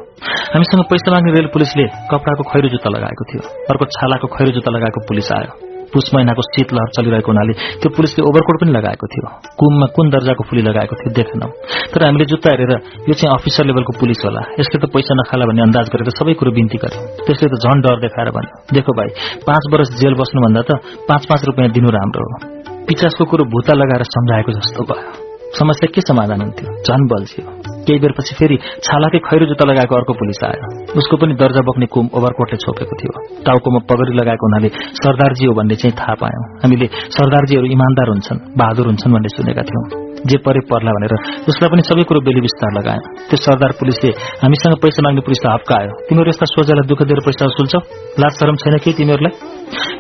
हामीसँग 0.53 0.83
पैसा 0.91 1.09
माग्ने 1.13 1.33
रेल 1.37 1.49
पुलिसले 1.55 1.85
कपडाको 2.11 2.43
खैरो 2.51 2.69
जुत्ता 2.75 2.91
लगाएको 2.91 3.25
थियो। 3.31 3.43
अर्को 3.79 3.95
छालाको 3.95 4.27
खैरो 4.35 4.51
जुत्ता 4.51 4.71
लगाएको 4.75 5.07
पुलिस 5.07 5.31
आयो। 5.39 5.53
पुष 5.89 6.05
महिनाको 6.15 6.43
शीतलहर 6.43 6.89
चलिरहेको 6.97 7.31
हुनाले 7.33 7.53
त्यो 7.81 7.89
पुलिसले 7.97 8.21
ओभरकोट 8.29 8.57
पनि 8.61 8.73
लगाएको 8.77 9.07
थियो। 9.09 9.29
कुममा 9.57 9.87
कुन 9.97 10.11
दर्जाको 10.11 10.43
फुली 10.45 10.63
लगाएको 10.69 10.95
थियो 11.01 11.11
देखेनौं। 11.17 11.51
तर 11.95 12.05
हामीले 12.05 12.25
जुत्ता 12.29 12.51
हेरेर 12.53 12.73
यो 13.09 13.15
चाहिँ 13.15 13.31
अफिसर 13.39 13.65
लेभलको 13.71 13.93
पुलिस 14.01 14.21
होला। 14.27 14.43
यसले 14.61 14.77
त 14.83 14.91
पैसा 14.93 15.17
नखाला 15.17 15.49
भन्ने 15.49 15.63
अन्दाज 15.63 15.87
गरेर 15.95 16.11
सबै 16.19 16.35
कुरो 16.35 16.51
बिन्ती 16.59 16.79
गर्यो। 16.83 17.01
त्यसले 17.25 17.49
त 17.49 17.55
झन 17.63 17.81
डर 17.81 17.97
देखाएर 18.05 18.31
भन्यो 18.37 18.55
देखो 18.75 18.93
भाइ 18.99 19.09
पाँच 19.49 19.63
वर्ष 19.73 19.89
जेल 20.03 20.15
बस्नुभन्दा 20.21 20.63
त 20.69 20.71
पाँच 21.09 21.23
पाँच 21.31 21.41
रुपियाँ 21.49 21.71
दिनु 21.73 21.89
राम्रो 21.89 22.27
हो। 22.29 22.37
पिचासको 22.85 23.25
कुरो 23.25 23.45
भूता 23.55 23.73
लगाएर 23.81 24.03
सम्झाएको 24.03 24.51
जस्तो 24.59 24.83
भयो। 24.93 25.09
समस्या 25.57 25.89
के 25.95 26.01
समाधान 26.01 26.41
हुन्थ्यो? 26.41 26.69
झन 26.85 27.01
बल्झियो। 27.09 27.58
केही 27.89 27.99
बेरपछि 28.05 28.35
फेरि 28.41 28.57
छालाकै 28.87 29.21
खैरो 29.29 29.47
जुत्ता 29.51 29.69
लगाएको 29.71 29.95
अर्को 30.01 30.13
पुलिस 30.21 30.41
आयो। 30.49 30.67
उसको 31.01 31.15
पनि 31.21 31.35
दर्जा 31.43 31.63
बोक्ने 31.69 31.87
कुम 31.95 32.07
ओभरकोटले 32.17 32.59
छोपेको 32.65 32.95
थियो। 33.01 33.13
टाउकोमा 33.47 33.81
पगडी 33.91 34.13
लगाएको 34.21 34.45
हुनाले 34.49 34.69
सरदारजी 35.01 35.45
हो 35.49 35.55
भन्ने 35.61 35.77
चाहिँ 35.81 35.95
थाहा 36.01 36.15
पायौं। 36.23 36.45
हामीले 36.65 36.87
सरदारजीहरू 37.17 37.67
इमान्दार 37.77 38.13
हुन्छन् 38.13 38.45
बहादुर 38.61 38.87
हुन्छन् 38.91 39.15
भन्ने 39.15 39.31
सुनेका 39.37 39.65
थियौं। 39.71 39.87
जे 40.19 40.37
परे 40.45 40.61
पर्ला 40.71 40.93
भनेर 40.93 41.13
उसलाई 41.51 41.71
पनि 41.73 41.83
सबै 41.89 42.05
कुरो 42.11 42.21
बेली 42.27 42.41
विस्तार 42.47 42.73
लगायो 42.79 43.03
त्यो 43.29 43.39
सरदार 43.39 43.73
पुलिसले 43.81 44.11
हामीसँग 44.43 44.75
पैसा 44.83 45.05
माग्ने 45.07 45.23
पुलिसलाई 45.27 45.55
हप्कायो 45.55 45.93
तिमीहरू 46.09 46.31
यस्ता 46.35 46.47
सोझालाई 46.55 46.89
दुःख 46.91 47.03
दिएर 47.09 47.21
पैसा 47.27 47.47
वसुल्छौ 47.51 47.81
लाज 48.23 48.33
शरम 48.41 48.57
छैन 48.63 48.79
कि 48.85 48.93
तिमीहरूलाई? 48.99 49.33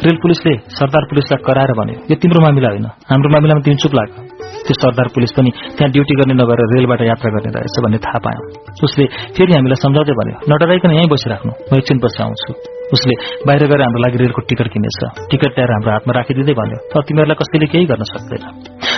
रेल 0.06 0.18
पुलिसले 0.24 0.54
सरदार 0.78 1.06
पुलिसलाई 1.10 1.44
कराएर 1.46 1.72
भन्यो 1.80 1.96
यो 2.10 2.16
तिम्रो 2.18 2.42
मामिला 2.46 2.68
होइन। 2.72 2.90
हाम्रो 3.10 3.30
मामिलामा 3.34 3.64
तिमी 3.66 3.80
चुप 3.84 3.94
लाग 3.98 4.27
त्यो 4.66 4.74
सरदार 4.82 5.08
पुलिस 5.14 5.32
पनि 5.36 5.50
त्यहाँ 5.76 5.90
ड्युटी 5.92 6.14
गर्ने 6.18 6.34
नगरेर 6.40 6.68
रेलबाट 6.74 7.00
यात्रा 7.10 7.30
गर्ने 7.34 7.50
रहेछ 7.56 7.76
भन्ने 7.84 7.98
थाहा 8.06 8.18
पायौं। 8.24 8.44
उसले 8.84 9.04
फेरि 9.36 9.52
हामीलाई 9.52 9.78
सम्झाउँदै 9.84 10.14
भन्यो 10.20 10.36
नडराइकन 10.50 10.90
यहीँ 10.90 11.10
बसिराख्नु 11.12 11.52
म 11.68 11.72
एकछिनपछि 11.78 12.22
आउँछु। 12.22 12.77
उसले 12.94 13.14
बाहिर 13.46 13.62
गएर 13.70 13.82
हाम्रो 13.82 14.00
लागि 14.04 14.18
रेलको 14.22 14.40
टिकट 14.48 14.68
किनेछ। 14.72 14.98
टिकट 15.30 15.52
ल्याएर 15.56 15.70
हाम्रो 15.76 15.90
हातमा 15.94 16.12
राखिदिँदै 16.18 16.54
भन्यो 16.60 16.78
तर 16.90 17.02
तिमीहरूलाई 17.08 17.36
कसैले 17.40 17.66
केही 17.72 17.84
गर्न 17.90 18.04
सक्दैन। 18.12 18.42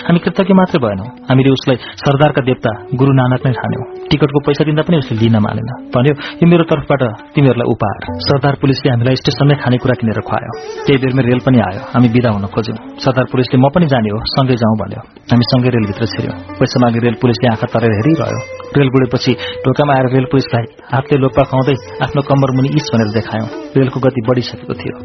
हामी 0.06 0.18
कृतज्ञ 0.24 0.54
मात्रै 0.60 0.78
भएनौं। 0.84 1.08
हामीले 1.28 1.50
उसलाई 1.58 1.76
सरदारका 2.02 2.40
देवता 2.48 2.70
गुरू 3.00 3.12
नानक 3.20 3.40
नै 3.46 3.52
ठान्यौं। 3.58 3.84
टिकटको 4.10 4.38
पैसा 4.46 4.62
दिँदा 4.68 4.82
पनि 4.86 4.96
उसले 5.02 5.14
लिन 5.20 5.36
मानेन। 5.46 5.70
भन्यो 5.94 6.12
यो 6.40 6.46
मेरो 6.50 6.64
तर्फबाट 6.70 7.02
तिमीहरूलाई 7.34 7.68
उपहार। 7.74 8.02
सरदार 8.28 8.54
पुलिसले 8.62 8.88
हामीलाई 8.90 9.16
स्टेसनमै 9.22 9.56
खानेकुरा 9.62 9.94
किनेर 10.00 10.20
खुवायो। 10.28 10.52
त्यही 10.86 10.98
बेरमै 11.02 11.22
रेल 11.28 11.40
पनि 11.46 11.58
आयो। 11.68 11.80
हामी 11.92 12.08
विदा 12.14 12.30
हुन 12.34 12.46
खोज्यौं। 12.54 12.78
सरदार 13.04 13.26
पुलिसले 13.32 13.56
म 13.58 13.66
पनि 13.74 13.86
जाने 13.92 14.10
हो 14.14 14.18
सँगै 14.34 14.56
जाउँ 14.62 14.76
भन्यो। 14.82 15.00
हामी 15.30 15.44
सँगै 15.52 15.70
रेलभित्र 15.76 16.04
छिर्यौं। 16.14 16.36
पैसा 16.58 16.76
मागे 16.82 16.98
रेल 17.06 17.16
पुलिसले 17.22 17.46
आँखा 17.54 17.66
तरेर 17.74 17.92
हेरिरह्यो। 17.98 18.40
रेल 18.76 18.88
गुडेपछि 18.94 19.32
ढोकामा 19.66 19.92
आएर 19.94 20.06
रेल 20.14 20.26
पुलिसलाई 20.32 20.64
हातले 20.94 21.16
लोप्पा 21.22 21.42
खुवाउँदै 21.50 21.76
आफ्नो 22.04 22.20
कम्बर 22.30 22.48
मुनि 22.56 22.68
इस 22.78 22.86
भनेर 22.94 23.10
देखायौं। 23.18 23.48
रेलको 23.80 24.00
गति 24.00 24.20
बढ़िसकेको 24.28 24.74
थियो। 24.80 24.96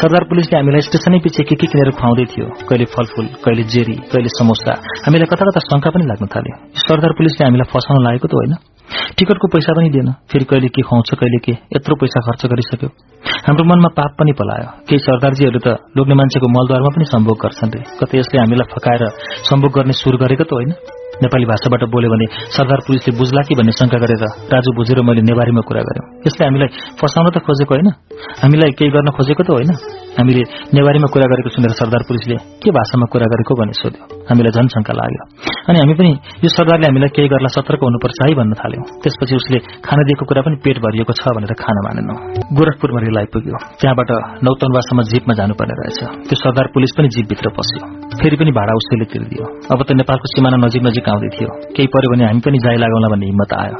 सरदार 0.00 0.24
पुलिसले 0.30 0.56
हामीलाई 0.58 0.80
स्टेशनै 0.88 1.18
पछि 1.18 1.42
के 1.48 1.54
के 1.54 1.66
किनेर 1.66 1.90
खुवाउँदै 1.90 2.24
थियो? 2.32 2.46
कहिले 2.68 2.86
फलफूल 2.94 3.26
कहिले 3.44 3.62
जेरी 3.72 3.96
कहिले 4.12 4.30
समोसा? 4.38 4.72
हामीलाई 5.04 5.28
कता 5.32 5.44
कता 5.50 5.60
शंका 5.68 5.90
पनि 5.90 6.04
लाग्न 6.06 6.26
थाल्यो। 6.26 6.56
सरदार 6.86 7.12
पुलिसले 7.12 7.44
हामीलाई 7.44 7.68
फसाउन 7.72 8.04
लागेको 8.04 8.28
त 8.28 8.34
होइन। 8.34 8.54
टिकटको 9.18 9.46
पैसा 9.48 9.72
पनि 9.72 9.88
दिएन। 9.90 10.08
फेरि 10.30 10.44
कहिले 10.44 10.68
के 10.68 10.82
खुवाउँछ 10.82 11.10
कहिले 11.20 11.38
के 11.38 11.52
यत्रो 11.76 11.94
पैसा 11.96 12.20
खर्च 12.20 12.42
गरिसक्यो। 12.46 12.88
हाम्रो 13.46 13.64
मनमा 13.64 13.88
पाप 13.98 14.12
पनि 14.18 14.32
पलायो। 14.32 14.68
केही 14.88 14.98
सरदारजीहरू 14.98 15.58
त 15.66 15.68
लोग्ने 15.96 16.14
मान्छेको 16.14 16.46
मलद्वारमा 16.56 16.90
पनि 16.96 17.04
सम्भोग 17.04 17.36
गर्छन् 17.42 17.72
रे। 17.74 17.80
कतै 18.00 18.18
यसले 18.18 18.38
हामीलाई 18.40 18.68
फकाएर 18.74 19.02
सम्भोग 19.50 19.72
गर्ने 19.72 19.92
सुरु 19.92 20.16
गरेको 20.18 20.44
त 20.44 20.52
होइन। 20.52 20.72
नेपाली 21.22 21.44
भाषाबाट 21.44 21.82
बोल्यो 21.88 22.10
भने 22.10 22.26
सरदार 22.56 22.80
पुलिसले 22.86 23.16
बुझ्ला 23.18 23.40
कि 23.48 23.54
भन्ने 23.54 23.72
शंका 23.72 23.98
गरेर 23.98 24.24
राजु 24.52 24.70
बुझेर 24.76 25.00
मैले 25.00 25.22
नेवारीमा 25.22 25.62
कुरा 25.68 25.82
गर्यो। 25.88 26.02
यसले 26.26 26.44
हामीलाई 26.46 26.68
फसाउन 27.00 27.26
त 27.30 27.38
खोजेको 27.40 27.72
होइन। 27.74 27.88
हामीलाई 28.42 28.70
केही 28.78 28.90
गर्न 28.90 29.08
खोजेको 29.16 29.42
त 29.42 29.50
होइन। 29.50 29.72
हामीले 30.18 30.42
नेवारीमा 30.76 31.08
कुरा 31.12 31.26
गरेको 31.32 31.50
सुनेर 31.56 31.72
सरदार 31.80 32.02
पुलिसले 32.08 32.36
के 32.62 32.68
भाषामा 32.72 33.06
कुरा 33.12 33.26
गरेको? 33.32 33.52
भन्ने 33.60 33.74
सोध्यो। 33.80 34.02
हामीलाई 34.28 34.52
झन् 34.56 34.68
शङ्का 34.74 34.92
लाग्यो। 34.96 35.24
अनि 35.68 35.78
हामी 35.82 35.94
पनि 35.98 36.10
यो 36.44 36.48
सरदारले 36.56 36.86
हामीलाई 36.88 37.10
केही 37.16 37.28
गर्ला 37.28 37.50
सतर्क 37.56 37.80
हुनुपर्छ 37.84 38.18
है 38.24 38.34
भन्न 38.40 38.52
थाल्यौं। 38.60 38.84
त्यसपछि 39.04 39.34
उसले 39.40 39.58
खाना 39.86 40.02
दिएको 40.08 40.24
कुरा 40.24 40.42
पनि 40.46 40.56
पेट 40.64 40.76
भरिएको 40.84 41.12
छ 41.20 41.22
भनेर 41.36 41.52
खाना 41.62 41.80
मानेनौ। 41.86 42.14
गोरखपुरमा 42.56 43.00
रेल 43.04 43.18
आइपुग्यो 43.22 43.56
त्यहाँबाट 43.80 44.10
नौतनवासम्म 44.46 45.00
जीपमा 45.12 45.34
जानुपर्ने 45.40 45.74
रहेछ। 45.80 46.00
त्यो 46.28 46.36
सरदार 46.42 46.66
पुलिस 46.74 46.90
पनि 46.96 47.08
जीपभित्र 47.14 47.48
पस्यो। 47.56 47.80
फेरि 48.20 48.36
पनि 48.40 48.50
भाडा 48.58 48.72
उसैले 48.80 49.06
तिर्दियो। 49.12 49.44
अब 49.72 49.80
त 49.84 49.90
नेपालको 50.00 50.26
सिमाना 50.34 50.56
नजिक 50.64 50.82
नजिक 50.88 51.08
आउँदै 51.12 51.30
थियो। 51.36 51.50
केही 51.76 51.88
पर्यो 51.92 52.08
भने 52.12 52.24
हामी 52.24 52.40
पनि 52.40 52.58
जाइ 52.64 52.76
लागौँला 52.82 53.08
भन्ने 53.12 53.26
हिम्मत 53.32 53.52
आयो। 53.62 53.78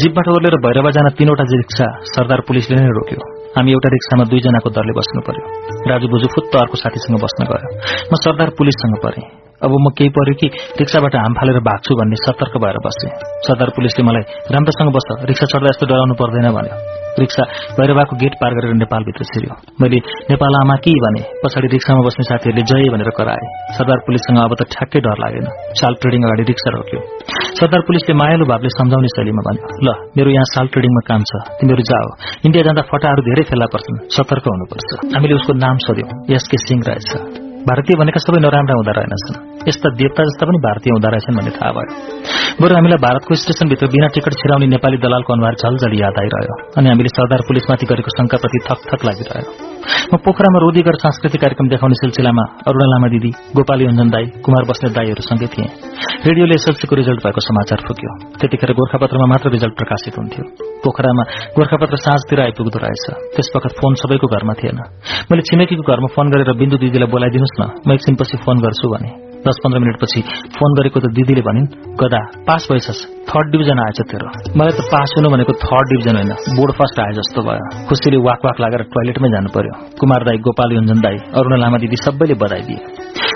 जीपबाट 0.00 0.26
ओर्लेर 0.28 0.56
भैरवा 0.64 0.90
जान 0.96 1.08
तीनवटा 1.18 1.44
रिक्सा 1.52 1.86
सरदार 2.14 2.40
पुलिसले 2.48 2.76
नै 2.76 2.92
रोक्यो। 2.98 3.41
हामी 3.56 3.72
एउटा 3.72 3.88
रिक्सामा 3.88 4.24
दुईजनाको 4.24 4.70
दरले 4.70 4.92
बस्नु 4.92 5.20
पर्यो। 5.20 5.44
राजु 5.90 6.08
बुजु 6.08 6.26
फुत्त 6.26 6.56
अर्को 6.56 6.76
साथीसँग 6.76 7.20
बस्न 7.20 7.44
गयो। 7.44 7.68
म 8.12 8.14
सरदार 8.14 8.50
पुलिससँग 8.50 8.96
परे। 9.02 9.41
अब 9.64 9.72
म 9.84 9.86
केही 9.98 10.10
पर्यो 10.16 10.34
कि 10.40 10.46
रिक्साबाट 10.80 11.14
हाम 11.16 11.32
फालेर 11.38 11.58
भाग्छु 11.68 11.92
भन्ने 12.00 12.16
सतर्क 12.24 12.54
भएर 12.62 12.78
बसेँ। 12.86 13.12
सरदार 13.46 13.70
पुलिसले 13.76 14.02
मलाई 14.08 14.24
राम्रोसँग 14.54 14.90
बस्छ 14.96 15.08
रिक्सा 15.30 15.46
चढ्दा 15.52 15.68
यस्तो 15.72 15.86
डराउनु 15.90 16.14
पर्दैन 16.20 16.48
भन्यो। 16.56 16.76
रिक्सा 17.12 17.44
भैरवाको 17.76 18.16
गेट 18.16 18.34
पार 18.40 18.52
गरेर 18.56 18.72
नेपालभित्र 18.74 19.24
छिर्यो 19.30 19.54
मैले 19.80 19.98
नेपाल 20.32 20.54
आमा 20.60 20.76
कि? 20.84 20.92
भने 21.04 21.22
पछाडि 21.44 21.68
रिक्सामा 21.74 22.00
बस्ने 22.06 22.24
साथीहरूले 22.30 22.64
जय 22.70 22.88
भनेर 22.94 23.10
कराए। 23.18 23.44
सरदार 23.76 23.98
पुलिससँग 24.06 24.38
अब 24.44 24.54
त 24.56 24.62
ठ्याक्कै 24.72 25.00
डर 25.06 25.18
लागेन। 25.24 25.46
साल 25.80 25.92
ट्रेडिङ 26.00 26.24
अगाडि 26.24 26.48
रिक्सा 26.50 26.74
रोक्यो। 26.76 27.00
सरदार 27.60 27.84
पुलिसले 27.88 28.16
मायालु 28.22 28.48
भावले 28.48 28.72
सम्झाउने 28.78 29.12
शैलीमा 29.16 29.46
भन्यो 29.48 29.64
ल 29.84 29.88
मेरो 30.16 30.30
यहाँ 30.36 30.48
साल 30.54 30.72
ट्रेडिङमा 30.72 31.02
काम 31.12 31.22
छ 31.28 31.44
तिमीहरू 31.60 31.84
जाओ। 31.92 32.08
इन्डिया 32.48 32.64
जाँदा 32.66 32.88
फटाहरू 32.90 33.28
धेरै 33.28 33.44
फेला 33.52 33.66
पर्छन् 33.76 34.02
सतर्क 34.16 34.44
हुनुपर्छ। 34.54 34.90
हामीले 35.12 35.34
उसको 35.40 35.52
नाम 35.60 35.76
सोध्यौं 35.86 36.08
एसके 36.32 36.56
सिंह 36.66 36.80
रहेछ 36.88 37.10
भारतीय 37.68 37.96
भनेका 37.96 38.20
सबै 38.26 38.38
नराम्रा 38.42 38.74
हुँदा 38.74 38.92
रहेनछन्। 38.92 39.36
यस्ता 39.68 39.88
देवता 39.94 40.22
जस्ता 40.24 40.46
पनि 40.46 40.58
भारतीय 40.58 40.90
हुँदो 40.92 41.08
रहेछन् 41.08 41.36
भन्ने 41.38 41.50
थाहा 41.50 41.72
भयो। 41.72 41.90
बरु 42.60 42.74
हामीलाई 42.74 42.98
भारतको 42.98 43.34
स्टेशनभित्र 43.34 43.86
बिना 43.86 44.06
टिकट 44.06 44.32
छिराउने 44.32 44.66
नेपाली 44.66 44.98
दलालको 44.98 45.30
अनुहार 45.32 45.54
झलझली 45.54 46.02
याद 46.02 46.16
आइरह्यो। 46.22 46.56
अनि 46.78 46.88
हामीले 46.88 47.08
सरदार 47.08 47.40
पुलिसमाथि 47.48 47.86
गरेको 47.86 48.10
शंकाप्रति 48.18 48.58
थक 48.66 48.80
थक 48.90 49.04
लागिरह्यो। 49.04 49.71
म 50.12 50.16
पोखरामा 50.24 50.58
रोदीगर 50.64 50.96
सांस्कृतिक 51.04 51.40
कार्यक्रम 51.40 51.68
देखाउने 51.68 51.96
सिलसिलामा 52.00 52.44
अरूणा 52.68 52.86
लामा 52.92 53.08
दिदी 53.14 53.30
गोपाली 53.56 53.84
अञ्जन 53.90 54.08
दाई 54.14 54.24
कुमार 54.44 54.64
बस्ने 54.70 54.88
दाईहरूसँगै 54.96 55.48
थिए। 55.54 55.68
रेडियोले 56.26 56.54
एसएलसीको 56.54 56.94
रिजल्ट 57.00 57.20
भएको 57.26 57.40
समाचार 57.48 57.78
फुक्यो। 57.86 58.12
त्यतिखेर 58.40 58.72
गोर्खापत्रमा 58.78 59.26
मात्र 59.32 59.50
रिजल्ट 59.56 59.74
प्रकाशित 59.80 60.14
हुन्थ्यो। 60.18 60.44
पोखरामा 60.84 61.22
गोर्खापत्र 61.56 61.96
साँझतिर 62.04 62.40
आइपुग्दो 62.46 62.78
रहेछ। 62.84 63.04
त्यसवखत 63.34 63.72
फोन 63.80 63.92
सबैको 64.02 64.26
घरमा 64.34 64.54
थिएन। 64.60 64.78
मैले 65.30 65.42
छिमेकीको 65.48 65.82
घरमा 65.82 66.08
फोन 66.14 66.26
गरेर 66.32 66.50
बिन्दु 66.62 66.76
दिदीलाई 66.82 67.10
बोलाइदिनुहोस् 67.14 67.58
न 67.60 67.62
म 67.86 67.88
एकछिनपछि 67.94 68.36
फोन 68.44 68.56
गर्छु 68.64 68.88
भने। 68.94 69.10
दस 69.42 69.58
पन्ध्र 69.62 69.78
मिनटपछि 69.82 70.20
फोन 70.54 70.70
गरेको 70.78 70.98
त 71.02 71.06
दिदीले 71.18 71.42
भनिन् 71.42 71.66
गदा 71.98 72.20
पास 72.46 72.62
भएछस् 72.70 73.00
थर्ड 73.26 73.46
डिभिजन 73.52 73.78
आएछ 73.84 73.98
तेरो। 74.10 74.28
मलाई 74.54 74.74
त 74.78 74.80
पास 74.86 75.08
हुनु 75.18 75.28
भनेको 75.34 75.52
थर्ड 75.66 75.86
डिभिजन 75.92 76.14
होइन। 76.18 76.32
बोर्ड 76.58 76.72
फर्स्ट 76.78 76.96
आए 77.02 77.12
जस्तो 77.18 77.42
भयो। 77.42 77.64
खुसीले 77.88 78.18
वाक 78.22 78.40
वाक 78.46 78.58
लागेर 78.62 78.82
टोयलेटमै 78.94 79.28
जानु 79.34 79.50
पर्यो 79.56 79.71
कुमार 80.00 80.22
दाई 80.24 80.38
गोपाल 80.38 80.72
योन्जन 80.72 81.00
दाई 81.00 81.16
अरूण 81.38 81.52
लामा 81.60 81.78
दिदी 81.78 81.96
सबैले 81.96 82.34
बधाई 82.34 82.62
दिए। 82.62 82.80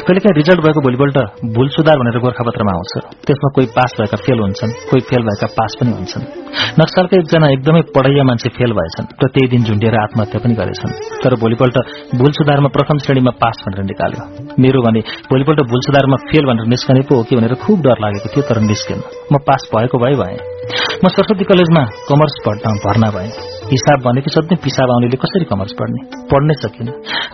कहिलेकाहीँ 0.06 0.36
रिजल्ट 0.36 0.60
भएको 0.60 0.80
भोलिपल्ट 0.80 1.16
भूल 1.54 1.68
सुधार 1.68 1.96
भनेर 1.98 2.18
गोर्खापत्रमा 2.18 2.72
आउँछ। 2.72 2.92
त्यसमा 3.26 3.48
कोही 3.54 3.66
पास 3.66 3.90
भएका 4.00 4.16
फेल 4.16 4.38
हुन्छन् 4.38 4.72
कोही 4.90 5.00
फेल 5.00 5.22
भएका 5.22 5.46
पास 5.58 5.76
पनि 5.80 5.90
हुन्छन्। 5.90 6.24
नक्सलका 6.80 7.18
एकजना 7.18 7.48
एकदमै 7.48 7.80
पढैया 7.96 8.24
मान्छे 8.24 8.48
फेल 8.48 8.72
भएछन् 8.72 9.06
र 9.24 9.26
त्यही 9.26 9.48
दिन 9.48 9.64
झुन्डिएर 9.64 9.96
आत्महत्या 10.02 10.40
पनि 10.44 10.54
गरेछन्। 10.54 10.92
तर 11.24 11.34
भोलिपल्ट 11.34 11.76
भूल 12.14 12.32
सुधारमा 12.32 12.68
प्रथम 12.68 12.98
श्रेणीमा 12.98 13.30
पास 13.42 13.64
भनेर 13.66 13.84
निकाल्यो। 13.84 14.22
मेरो 14.60 14.82
भने 14.82 15.00
भोलिपल्ट 15.00 15.60
भूल 15.60 15.80
सुधारमा 15.80 16.16
फेल 16.30 16.46
भनेर 16.46 16.66
निस्कने 16.66 17.00
पो 17.00 17.16
हो 17.16 17.22
कि? 17.22 17.36
भनेर 17.36 17.54
खुब 17.54 17.80
डर 17.80 17.98
लागेको 18.00 18.28
थियो 18.28 18.48
तर 18.48 18.60
निस्केन। 18.60 19.00
म 19.32 19.38
पास 19.38 19.68
भएको 19.74 19.98
भए 19.98 20.14
भए। 20.14 20.36
म 21.04 21.08
सरस्वती 21.08 21.44
कलेजमा 21.44 21.84
कमर्स 22.08 22.40
पढ्न 22.46 22.78
भर्ना 22.86 23.10
भएँ। 23.10 23.55
हिसाब 23.72 23.98
भनेको 24.06 24.30
सधैँ 24.30 24.58
पिसाब 24.64 24.90
आउनेले 24.90 25.18
कसरी 25.22 25.44
कमर्स 25.50 25.72
पढ्ने? 25.78 26.00
पढ्नै 26.30 26.54
सकिन 26.62 26.86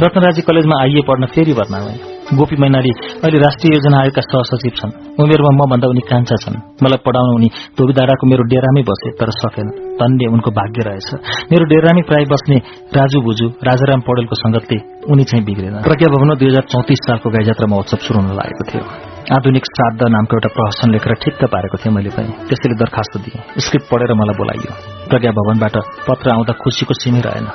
रत्नराजी 0.03 0.43
कलेजमा 0.49 0.77
आइए 0.83 1.03
पढ्न 1.09 1.27
फेरि 1.35 1.53
भर्ना 1.53 1.79
भए। 1.85 1.99
गोपी 2.37 2.57
मैनाली 2.57 2.93
अहिले 3.25 3.39
राष्ट्रिय 3.39 3.73
योजना 3.75 3.97
आयोगका 4.01 4.23
सहसचिव 4.23 4.73
छन्। 4.79 4.93
उमेरमा 5.21 5.53
म 5.53 5.69
भन्दा 5.71 5.89
उनी 5.89 6.03
कान्छा 6.09 6.37
छन्। 6.45 6.57
मलाई 6.83 7.05
पढाउन 7.07 7.35
उनी 7.37 7.49
धोबीधाराको 7.77 8.25
मेरो 8.27 8.49
डेरामै 8.49 8.83
बसे 8.89 9.09
तर 9.21 9.31
सकेन। 9.43 9.69
धन्य 10.01 10.33
उनको 10.33 10.51
भाग्य 10.51 10.89
रहेछ। 10.89 11.09
मेरो 11.53 11.65
डेरामै 11.65 12.03
प्राय 12.09 12.25
बस्ने 12.25 12.57
राजु 12.97 13.21
बुजु 13.21 13.47
राजाराम 13.69 14.01
पौडेलको 14.01 14.35
संगतले 14.35 14.79
उनी 15.13 15.25
चाहिँ 15.25 15.45
बिग्रेन। 15.45 15.81
प्रज्ञा 15.85 16.09
भवनमा 16.09 16.35
दुई 16.35 16.49
हजार 16.49 16.65
चौतिस 16.73 17.01
सालको 17.07 17.31
गाईजात्रा 17.31 17.67
महोत्सव 17.67 17.99
शुरू 18.07 18.21
हुन 18.21 18.37
लागेको 18.37 18.65
थियो। 18.73 19.12
आधुनिक 19.23 19.65
श्राद्ध 19.65 20.03
नामको 20.03 20.35
एउटा 20.35 20.51
प्रहसन 20.51 20.91
लेखेर 20.91 21.13
ठिक्क 21.15 21.43
पारेको 21.47 21.77
थिएँ 21.79 21.95
मैले 21.95 22.11
पनि। 22.11 22.33
त्यसैले 22.51 22.75
दरखास्त 22.75 23.15
दिएँ। 23.23 23.39
स्क्रिप्ट 23.63 23.87
पढेर 23.87 24.11
मलाई 24.19 24.35
बोलाइयो। 24.35 24.73
प्रज्ञा 25.07 25.31
भवनबाट 25.31 25.77
पत्र 26.11 26.27
आउँदा 26.35 26.53
खुसीको 26.59 26.95
सिमै 26.99 27.23
रहेन। 27.23 27.47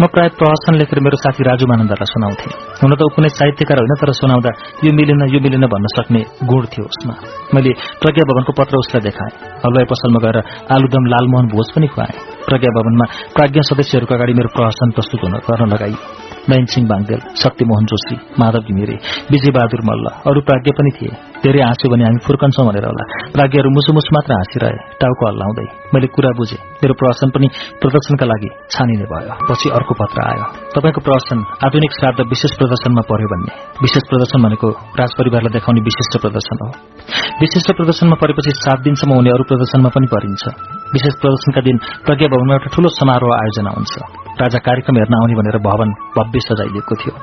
म 0.00 0.06
प्राय 0.12 0.28
प्रहसन 0.36 0.74
लेखेर 0.76 1.00
मेरो 1.00 1.16
साथी 1.16 1.42
राजु 1.48 1.64
मानन्दलाई 1.64 2.08
सुनाउँथे। 2.12 2.48
हुन 2.84 2.92
त 2.92 3.00
ऊ 3.00 3.08
कुनै 3.16 3.28
साहित्यकार 3.32 3.80
होइन 3.80 3.94
तर 3.96 4.12
सुनाउँदा 4.20 4.50
यो 4.84 4.92
मिलेन 4.92 5.22
यो 5.32 5.40
मिलेन 5.40 5.64
भन्न 5.64 5.86
सक्ने 5.96 6.20
गुण 6.44 6.62
थियो 6.76 6.84
उसमा। 6.84 7.14
मैले 7.56 7.72
प्रज्ञा 8.04 8.24
भवनको 8.28 8.52
पत्र 8.52 8.76
उसलाई 8.76 9.02
देखाएँ। 9.08 9.32
हलवाई 9.64 9.86
पसलमा 9.88 10.20
गएर 10.20 10.38
आलुदम 10.76 11.04
लालमोहन 11.08 11.46
भोज 11.48 11.68
पनि 11.72 11.88
खुवाएँ। 11.88 12.16
प्रज्ञा 12.44 12.70
भवनमा 12.76 13.04
प्राज्ञा 13.32 13.62
सदस्यहरूको 13.72 14.12
अगाडि 14.14 14.32
मेरो 14.36 14.48
प्रहसन 14.52 14.88
प्रस्तुत 14.92 15.20
गर्न 15.24 15.72
लगाइयो। 15.72 16.27
नयन 16.50 16.64
सिंह 16.64 16.86
बाङदेल 16.88 17.20
शक्तिमोहन 17.42 17.84
जोशी 17.84 18.16
माधव 18.38 18.68
घिमिरे 18.68 18.96
विजय 19.30 19.50
बहादुर 19.50 19.82
मल्ल 19.84 20.06
अरू 20.26 20.40
प्राज्ञ 20.40 20.70
पनि 20.78 20.90
थिए। 20.90 21.12
धेरै 21.44 21.60
हाँस्यो 21.62 21.88
भने 21.92 22.04
हामी 22.04 22.20
फुर्कन्छौं 22.26 22.64
भनेर 22.68 22.84
होला। 22.90 23.04
प्राज्ञहरू 23.34 23.68
मुसुमुस 23.70 24.08
मात्र 24.14 24.32
हाँसिरहे 24.32 24.78
टाउको 25.00 25.22
हल्लाउँदै 25.28 25.66
मैले 25.94 26.06
कुरा 26.14 26.30
बुझे। 26.38 26.58
मेरो 26.82 26.94
प्रदर्शन 27.00 27.28
पनि 27.34 27.46
प्रदर्शनका 27.82 28.26
लागि 28.26 28.48
छानिने 28.74 29.06
भयो। 29.12 29.34
पछि 29.48 29.66
अर्को 29.78 29.92
पत्र 30.00 30.18
आयो। 30.30 30.44
तपाईँको 30.74 31.00
प्रदर्शन 31.06 31.38
आधुनिक 31.66 31.92
श्राद्ध 31.98 32.20
विशेष 32.32 32.52
प्रदर्शनमा 32.58 33.02
पर्यो 33.10 33.28
भन्ने। 33.32 33.52
विशेष 33.82 34.02
प्रदर्शन 34.10 34.38
भनेको 34.42 34.68
राजपरिवारलाई 35.00 35.52
देखाउने 35.56 35.80
विशिष्ट 35.88 36.14
प्रदर्शन 36.22 36.56
हो। 36.62 36.68
विशिष्ट 37.42 37.68
प्रदर्शनमा 37.76 38.16
परेपछि 38.22 38.50
सात 38.64 38.78
दिनसम्म 38.86 39.12
हुने 39.14 39.30
अरू 39.30 39.44
प्रदर्शनमा 39.44 39.90
पनि 39.94 40.06
परिन्छ। 40.14 40.44
विशेष 40.94 41.14
प्रदर्शनका 41.22 41.60
दिन 41.60 41.76
प्रज्ञा 42.06 42.28
भवनमा 42.28 42.54
एउटा 42.54 42.68
ठूलो 42.74 42.88
समारोह 42.88 43.32
आयोजना 43.38 43.70
हुन्छ। 43.70 43.94
राजा 44.42 44.58
कार्यक्रम 44.58 44.96
हेर्न 44.96 45.14
आउने 45.14 45.34
भनेर 45.34 45.58
भवन 45.58 45.90
भव्य 46.16 46.40
सजाइदिएको 46.40 46.94
थियो। 47.00 47.14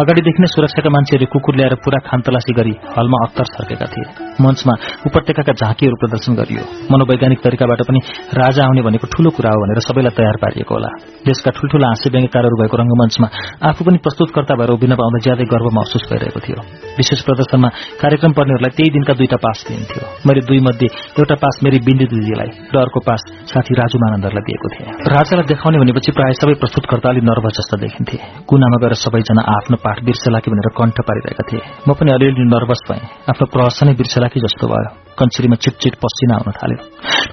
अगाडिदेखि 0.00 0.40
नै 0.42 0.48
सुरक्षाका 0.54 0.90
मान्छेहरूले 0.90 1.28
कुकुर 1.32 1.54
ल्याएर 1.56 1.74
पूरा 1.84 1.98
खानतलासी 2.08 2.52
गरी 2.58 2.74
हलमा 2.96 3.18
अत्तर 3.26 3.46
छर्केका 3.62 3.86
थिए। 3.86 4.06
मञ्चमा 4.42 4.74
उपत्यका 5.06 5.42
झाँकीहरू 5.52 5.96
प्रदर्शन 5.96 6.32
गरियो। 6.34 6.62
मनोवैज्ञानिक 6.90 7.40
तरिकाबाट 7.46 7.80
पनि 7.86 8.00
राजा 8.34 8.62
आउने 8.66 8.82
भनेको 8.82 9.06
ठूलो 9.06 9.30
कुरा 9.30 9.50
हो 9.54 9.58
भनेर 9.62 9.78
सबैलाई 9.86 10.12
तयार 10.18 10.36
पारिएको 10.42 10.74
होला। 10.74 10.90
देशका 11.26 11.50
ठूल्ठूला 11.56 11.86
हाँस्य 11.86 12.10
व्यङ्गकारहरू 12.10 12.56
भएको 12.60 12.76
रंगमञ्चमा 12.82 13.28
आफू 13.68 13.84
पनि 13.84 13.98
प्रस्तुतकर्ता 13.98 14.54
भएर 14.58 14.70
उभिन 14.74 14.92
पाउँदा 14.98 15.18
ज्यादै 15.26 15.46
गर्व 15.54 15.66
महसुस 15.78 16.02
भइरहेको 16.10 16.40
थियो। 16.46 16.58
विशेष 16.98 17.20
प्रदर्शनमा 17.22 17.68
कार्यक्रम 18.02 18.32
पर्नेहरूलाई 18.32 18.72
त्यही 18.76 18.90
दिनका 18.90 19.12
दुईटा 19.14 19.36
पास 19.36 19.58
दिइन्थ्यो। 19.68 20.02
मैले 20.26 20.40
दुई 20.48 20.60
मध्ये 20.60 20.88
एउटा 21.20 21.34
पास 21.34 21.54
मेरी 21.64 21.78
बिन्दु 21.86 22.06
दिदीलाई 22.12 22.50
र 22.74 22.76
अर्को 22.78 23.00
पास 23.00 23.20
साथी 23.52 23.74
राजु 23.74 23.98
मानन्दरलाई 23.98 24.44
दिएको 24.48 24.68
थिएँ। 24.74 24.90
राजालाई 25.16 25.46
देखाउने 25.52 25.78
भनेपछि 25.78 26.10
प्रायः 26.12 26.34
सबै 26.42 26.54
प्रस्तुतकर्ता 26.54 27.08
अलि 27.08 27.20
नर्भस 27.20 27.52
जस्ता 27.52 27.76
देखिन्थे। 27.76 28.16
कुनामा 28.48 28.76
गएर 28.82 28.94
सबैजना 29.04 29.42
आफ्नो 29.56 29.76
पाठ 29.76 30.04
बिर्सेला 30.04 30.38
कि 30.38 30.50
भनेर 30.50 30.68
कण्ठ 30.78 30.96
पारिरहेका 31.08 31.44
थिए। 31.48 31.62
म 31.88 31.92
पनि 31.92 32.10
अलिअलि 32.12 32.44
नर्भस 32.54 32.80
भएँ। 32.88 33.02
आफ्नो 33.30 33.46
बिर्सेला 33.56 34.28
कि 34.28 34.40
जस्तो 34.40 34.66
भयो। 34.66 34.88
कञ्चिरीमा 35.18 35.54
चिटचिट 35.54 35.94
पसिना 35.94 36.34
आउन 36.34 36.52
थाल्यो। 36.52 36.78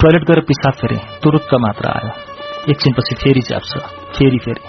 टोयलेट 0.02 0.24
गएर 0.28 0.40
पिसाब 0.40 0.74
फेरे 0.74 0.98
तुरुक्क 1.24 1.54
मात्र 1.56 1.88
आयो। 1.88 2.12
एकछिनपछि 2.72 3.16
फेरि 3.16 3.42
च्याप्छ 3.42 3.72
फेरि 4.18 4.38
फेरि। 4.38 4.62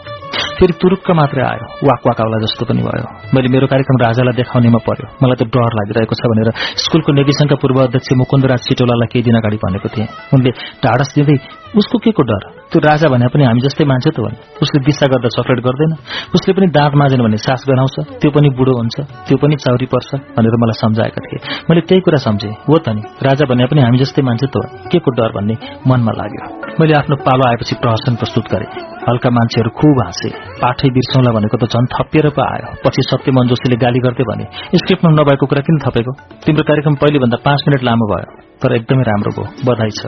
फेरि 0.58 0.72
तुरुक्क 0.72 1.10
मात्रै 1.10 1.42
आयो। 1.42 1.64
वाक 1.88 2.00
वाक 2.06 2.20
जस्तो 2.42 2.64
पनि 2.64 2.82
भयो। 2.82 3.06
मैले 3.34 3.48
मेरो 3.48 3.66
कार्यक्रम 3.66 3.96
राजालाई 4.06 4.34
देखाउनेमा 4.36 4.78
पर्यो। 4.78 5.06
मलाई 5.22 5.36
त 5.40 5.42
डर 5.50 5.72
लागिरहेको 5.78 6.14
छ 6.14 6.22
भनेर 6.30 6.48
स्कूलको 6.84 7.12
नेविसंघका 7.12 7.56
पूर्व 7.56 7.78
अध्यक्ष 7.82 8.08
मुकुन्दराज 8.22 8.60
चिटोलालाई 8.68 9.08
केही 9.12 9.22
दिन 9.26 9.36
अगाडि 9.40 9.56
भनेको 9.56 9.88
थिएँ। 9.88 10.08
उनले 10.34 10.50
ढाडस 10.84 11.10
दिँदै 11.16 11.36
उसको 11.76 11.98
के 11.98 12.10
को 12.10 12.22
डर? 12.22 12.42
त्यो 12.70 12.80
राजा 12.80 13.08
भने 13.08 13.26
पनि 13.28 13.44
हामी 13.44 13.60
जस्तै 13.60 13.84
मान्छे 13.84 14.10
त 14.10 14.18
भने 14.20 14.38
उसले 14.62 14.78
दिशा 14.84 15.06
गर्दा 15.06 15.28
चक्लेट 15.28 15.58
गर्दैन। 15.58 15.92
उसले 16.34 16.52
पनि 16.54 16.66
दाँत 16.66 16.94
माझेन 16.94 17.22
भने 17.22 17.36
सास 17.36 17.62
गनाउँछ। 17.68 17.96
त्यो 18.20 18.30
पनि 18.30 18.50
बुढो 18.50 18.72
हुन्छ। 18.76 18.96
त्यो 19.00 19.36
पनि 19.38 19.54
चाउरी 19.56 19.86
पर्छ 19.86 20.10
भनेर 20.34 20.54
मलाई 20.58 20.76
सम्झाएका 20.82 21.20
थिए। 21.20 21.38
मैले 21.70 21.80
त्यही 21.80 22.00
कुरा 22.00 22.18
सम्झेँ। 22.18 22.50
हो 22.50 22.78
त 22.78 22.88
नि। 22.88 23.02
राजा 23.22 23.46
भने 23.46 23.66
पनि 23.66 23.80
हामी 23.80 23.98
जस्तै 23.98 24.22
मान्छे 24.22 24.46
त 24.46 24.56
के 24.90 24.98
को 24.98 25.10
डर 25.10 25.30
भन्ने 25.30 25.54
मनमा 25.86 26.12
लाग्यो। 26.12 26.42
मैले 26.80 26.94
आफ्नो 26.94 27.16
पालो 27.16 27.42
आएपछि 27.48 27.74
प्रहसन 27.74 28.14
प्रस्तुत 28.14 28.44
गरेँ। 28.50 28.70
हल्का 29.08 29.30
मान्छेहरू 29.30 29.70
खुब 29.70 30.02
हाँसे। 30.02 30.28
पाठै 30.58 30.88
बिर्सौँला 30.90 31.30
भनेको 31.30 31.56
त 31.56 31.70
झन् 31.70 31.86
थपिएर 31.86 32.30
पो 32.34 32.42
आयो। 32.42 32.68
पछि 32.82 33.02
सत्यमन 33.02 33.46
जोशीले 33.46 33.76
गाली 33.76 33.98
गर्दै 33.98 34.24
भने 34.26 34.44
स्क्रिप्टमा 34.74 35.10
नभएको 35.10 35.46
कुरा 35.46 35.62
किन 35.62 35.78
थपेको? 35.86 36.12
तिम्रो 36.46 36.64
कार्यक्रम 36.66 36.94
पहिले 36.94 37.18
भन्दा 37.18 37.36
पाँच 37.46 37.60
मिनट 37.68 37.82
लामो 37.82 38.06
भयो। 38.14 38.49
तर 38.62 38.72
एकदमै 38.76 39.02
राम्रो 39.02 39.30
भयो। 39.30 39.46
बधाई 39.64 39.90
छ। 39.90 40.00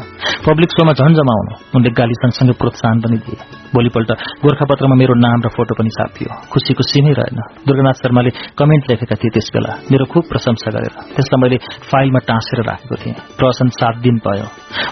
पब्लिक 0.47 0.71
शोमा 0.71 0.93
झन् 0.93 1.15
जमाउनु। 1.15 1.53
उनले 1.77 1.91
गाली 1.91 2.15
सँगसँगै 2.15 2.53
प्रोत्साहन 2.53 3.01
पनि 3.01 3.17
दिए। 3.17 3.39
भोलिपल्ट 3.75 4.11
गोर्खापत्रमा 4.45 4.95
मेरो 4.95 5.15
नाम 5.15 5.41
र 5.43 5.49
फोटो 5.49 5.75
पनि 5.75 5.89
छापियो। 5.89 6.31
खुसीको 6.53 6.83
सिमै 6.83 7.13
रहेन। 7.13 7.39
दुर्गनाथ 7.67 7.93
शर्माले 7.93 8.31
कमेन्ट 8.59 8.91
लेखेका 8.91 9.17
थिए 9.17 9.31
त्यस 9.31 9.51
बेला 9.55 9.73
मेरो 9.93 10.05
खुब 10.05 10.23
प्रशंसा 10.29 10.71
गरेर। 10.71 10.95
त्यसलाई 11.17 11.41
मैले 11.43 11.57
फाइलमा 11.91 12.19
टाँसेर 12.19 12.63
राखेको 12.63 12.95
थिएँ। 12.95 13.15
प्रशन 13.15 13.69
सात 13.81 13.97
दिन 13.97 14.17
भयो। 14.17 14.47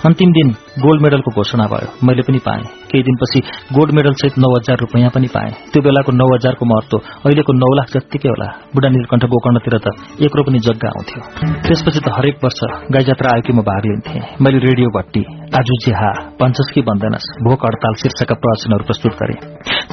अन्तिम 0.06 0.30
दिन 0.32 0.48
गोल्ड 0.80 1.02
मेडलको 1.02 1.30
घोषणा 1.30 1.66
भयो। 1.66 2.06
मैले 2.06 2.22
पनि 2.22 2.38
पाएँ। 2.38 2.79
केही 2.90 3.02
दिनपछि 3.02 3.40
गोल्ड 3.74 3.94
मेडल 3.94 4.12
सहित 4.12 4.38
नौ 4.38 4.50
हजार 4.56 4.76
रुपियाँ 4.76 5.10
पनि 5.14 5.26
पाएँ। 5.26 5.52
त्यो 5.72 5.82
बेलाको 5.82 6.12
नौ 6.12 6.26
हजारको 6.34 6.64
महत्व 6.66 6.96
अहिलेको 6.98 7.52
नौ 7.52 7.70
लाख 7.74 7.88
जत्तिकै 7.94 8.28
होला। 8.28 8.48
बुढा 8.74 8.88
नीलकण्ठ 8.88 9.24
गोकर्णतिर 9.24 9.78
त 9.78 9.86
एक 10.20 10.40
पनि 10.46 10.58
जग्गा 10.58 10.88
आउँथ्यो। 10.88 11.20
त्यसपछि 11.66 12.00
त 12.00 12.16
हरेक 12.18 12.44
वर्ष 12.44 12.60
गाई 12.92 13.04
जात्रा 13.04 13.28
आयो 13.34 13.52
म 13.54 13.62
भाग 13.62 13.82
लिन्थेँ। 13.86 14.20
मैले 14.42 14.58
रेडियो 14.58 14.88
भट्टी 14.98 15.39
आज 15.58 15.70
जेहा 15.84 16.08
पञ्चस 16.40 16.68
कि 16.74 16.82
भन्दैनस् 16.88 17.24
भोक 17.44 17.62
हड़ताल 17.66 17.94
शीर्षकका 18.00 18.34
प्रवचनहरू 18.42 18.84
प्रस्तुत 18.88 19.14
गरे। 19.20 19.34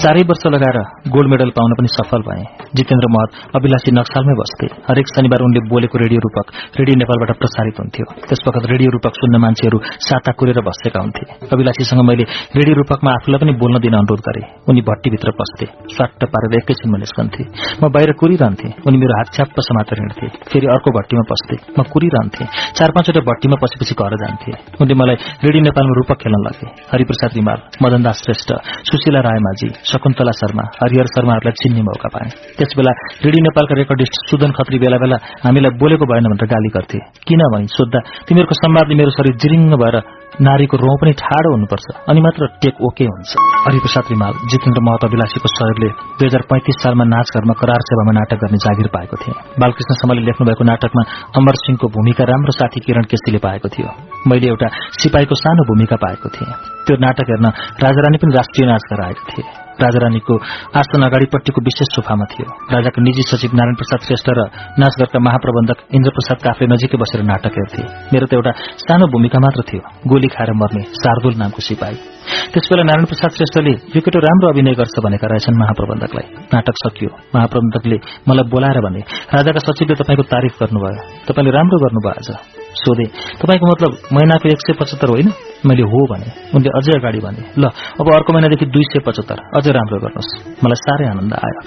चारै 0.02 0.24
वर्ष 0.30 0.44
लगाएर 0.54 0.78
गोल्ड 1.10 1.30
मेडल 1.32 1.50
पाउन 1.50 1.72
पनि 1.78 1.90
सफल 1.94 2.22
भए। 2.28 2.44
जितेन्द्र 2.78 3.08
महत 3.10 3.56
अभिलाषी 3.58 3.92
नक्सालमै 3.92 4.36
बस्थे। 4.42 4.68
हरेक 4.90 5.08
शनिबार 5.14 5.42
उनले 5.42 5.62
बोलेको 5.70 5.98
रेडियो 5.98 6.20
रूपक 6.26 6.46
रेडियो 6.80 6.96
नेपालबाट 7.02 7.32
प्रसारित 7.42 7.80
हुन्थ्यो। 7.80 8.06
त्यसवखत 8.28 8.66
रेडियो 8.72 8.90
रूपक 8.90 9.14
सुन्न 9.22 9.42
मान्छेहरू 9.42 9.78
साता 10.08 10.32
कुरेर 10.38 10.60
बसेका 10.62 11.00
हुन्थे। 11.02 11.26
अभिलाषीसँग 11.54 12.02
मैले 12.10 12.24
रेडियो 12.60 12.76
रूपकमा 12.82 13.12
आफूलाई 13.12 13.40
पनि 13.42 13.54
बोल्न 13.58 13.82
दिन 13.82 13.94
अनुरोध 13.94 14.22
गरे। 14.30 14.44
उनी 14.70 14.82
भट्टीभित्र 14.82 15.34
पस्थे। 15.42 15.66
स्वाट 15.96 16.22
पारेर 16.36 16.58
एकैछिनमा 16.62 16.98
निस्कन्थे। 16.98 17.44
म 17.82 17.90
बाहिर 17.90 18.14
कुरिरहन्थे। 18.22 18.70
उनी 18.86 18.98
मेरो 19.02 19.18
हात 19.18 19.34
छ्याप्प 19.34 19.58
समातेर 19.70 19.98
हिँड्थे। 20.06 20.28
फेरि 20.54 20.68
अर्को 20.68 20.96
भट्टीमा 21.00 21.26
पस्थे। 21.34 21.56
म 21.80 21.90
कुरिरहन्थे। 21.94 22.46
चार 22.78 22.90
पाँचवटा 22.92 23.26
भट्टीमा 23.32 23.58
पसेपछि 23.66 23.94
घर 23.98 24.14
जान्थे। 24.22 24.52
उनले 24.82 24.94
मलाई 25.02 25.18
रेडियो 25.48 25.64
नेपालमा 25.64 25.94
रूपक 25.98 26.18
खेल्न 26.22 26.38
लगे 26.46 26.68
हरिप्रसाद 26.92 27.32
रिमाल 27.38 27.60
मदनदास 27.84 28.18
श्रेष्ठ 28.26 28.50
सुशीला 28.88 29.20
रायमाझी 29.28 29.68
शकुन्तला 29.90 30.34
शर्मा 30.40 30.64
हरिहर 30.80 31.08
शर्माहरूलाई 31.16 31.56
चिन्ने 31.62 31.84
मौका 31.88 32.10
पाए। 32.16 32.28
त्यसबेला 32.58 32.92
रेडियो 33.26 33.42
नेपालका 33.48 33.76
रेकर्डिस्ट 33.80 34.14
सुदन 34.30 34.52
खत्री 34.58 34.78
बेला 34.84 34.98
बेला 35.04 35.18
हामीलाई 35.46 35.72
बोलेको 35.82 36.06
भएन 36.12 36.28
भनेर 36.32 36.48
गाली 36.54 36.70
गर्थे। 36.76 37.00
किनभने 37.28 37.68
सोद्धा 37.78 38.00
तिमीहरूको 38.28 38.56
संवादले 38.62 38.96
मेरो 39.00 39.12
शरीर 39.18 39.36
जिरिङ्ग 39.44 39.74
भएर 39.84 39.96
नारीको 40.42 40.78
रौँ 40.78 40.96
पनि 41.02 41.12
ठाडो 41.12 41.50
हुनुपर्छ। 41.52 41.86
अनि 42.10 42.22
मात्र 42.22 42.48
टेक 42.62 42.82
ओके 42.82 43.06
हुन्छ। 43.06 43.30
हरिप्रसाद 43.68 44.04
रिमाल 44.12 44.34
जितेन्द्र 44.52 44.82
महत 44.82 45.04
विलासीको 45.12 45.48
सहयोगले 45.48 45.90
दुई 46.20 46.28
हजार 46.28 46.42
पैंतिस 46.42 46.78
सालमा 46.84 47.04
नाचघरमा 47.04 47.54
करार 47.54 47.82
सेवामा 47.82 48.12
नाटक 48.12 48.38
गर्ने 48.38 48.58
जागिर 48.58 48.88
पाएको 48.88 49.16
थिए 49.18 49.36
बालकृष्ण 49.60 50.00
समले 50.02 50.22
लेख्नुभएको 50.22 50.64
नाटकमा 50.64 51.04
अमर 51.36 51.56
सिंहको 51.66 51.88
भूमिका 51.88 52.24
राम्रो 52.24 52.52
साथी 52.52 52.80
किरण 52.80 53.04
केसीले 53.04 53.38
पाएको 53.38 53.68
थियो। 53.70 53.90
मैले 54.28 54.48
एउटा 54.48 54.68
सिपाहीको 55.02 55.36
सानो 55.36 55.64
भूमिका 55.64 55.96
पाएको 55.96 56.30
थिएँ। 56.30 56.52
त्यो 56.88 56.98
नाटक 56.98 57.32
हेर्न 57.32 57.48
राजारानी 57.84 58.18
पनि 58.18 58.38
राष्ट्रिय 58.38 58.68
नाच 58.68 58.94
आएका 59.06 59.26
थिए। 59.32 59.67
राजारानीको 59.82 60.34
आसन 60.80 61.02
अगाडिपट्टिको 61.06 61.62
विशेष 61.62 61.88
सोफामा 61.96 62.26
थियो। 62.26 62.48
राजाका 62.74 63.00
निजी 63.02 63.22
सचिव 63.22 63.52
नारायण 63.54 63.76
प्रसाद 63.76 64.00
श्रेष्ठ 64.08 64.28
र 64.30 64.40
नाचघरका 64.80 65.20
महाप्रबन्धक 65.20 65.78
इन्द्रप्रसाद 65.94 66.38
काफले 66.38 66.68
नजिकै 66.68 66.98
बसेर 66.98 67.22
नाटक 67.22 67.54
हेर्थे। 67.54 67.84
मेरो 68.14 68.26
त 68.28 68.34
एउटा 68.34 68.52
सानो 68.86 69.08
भूमिका 69.08 69.40
मात्र 69.40 69.62
थियो। 69.62 69.82
गोली 70.10 70.28
खाएर 70.28 70.52
मर्ने 70.54 70.84
शार्दुल 70.98 71.36
नामको 71.38 71.62
सिपाही। 71.62 72.17
त्यसबेला 72.54 72.84
नारायण 72.84 73.06
प्रसाद 73.06 73.32
श्रेष्ठले 73.38 73.74
यो 73.96 74.00
केटो 74.06 74.20
राम्रो 74.20 74.48
अभिनय 74.50 74.74
गर्छ 74.80 74.96
भनेका 75.06 75.28
रहेछन् 75.28 75.60
महाप्रबन्धकलाई। 75.62 76.26
नाटक 76.54 76.76
सकियो। 76.84 77.12
महाप्रबन्धकले 77.36 77.98
मलाई 78.28 78.46
बोलाएर 78.54 78.80
भने 78.86 79.02
राजाका 79.34 79.60
सचिवले 79.68 79.96
तपाईँको 80.02 80.24
तारिफ 80.34 80.54
गर्नुभयो। 80.62 81.02
तपाईँले 81.28 81.52
राम्रो 81.58 81.78
गर्नुभयो 81.84 82.12
आज। 82.20 82.30
सोधे 82.78 83.06
तपाईँको 83.42 83.66
मतलब 83.72 83.92
महिनाको 84.14 84.50
एक 84.50 84.60
सय 84.62 84.74
पचहत्तर 84.80 85.10
होइन? 85.10 85.30
मैले 85.66 85.84
हो 85.92 86.00
भने 86.12 86.28
उनले 86.56 86.70
अझै 86.70 86.94
अगाडि 87.00 87.20
भने 87.20 87.42
ल 87.58 87.64
अब 88.00 88.06
अर्को 88.14 88.34
महिनादेखि 88.34 88.66
दुई 88.66 88.86
सय 88.92 89.00
पचहत्तर 89.08 89.38
अझै 89.58 89.72
राम्रो 89.72 89.98
गर्नुहोस्। 90.04 90.32
मलाई 90.64 90.80
साह्रै 90.86 91.06
आनन्द 91.10 91.34
आयो। 91.34 91.62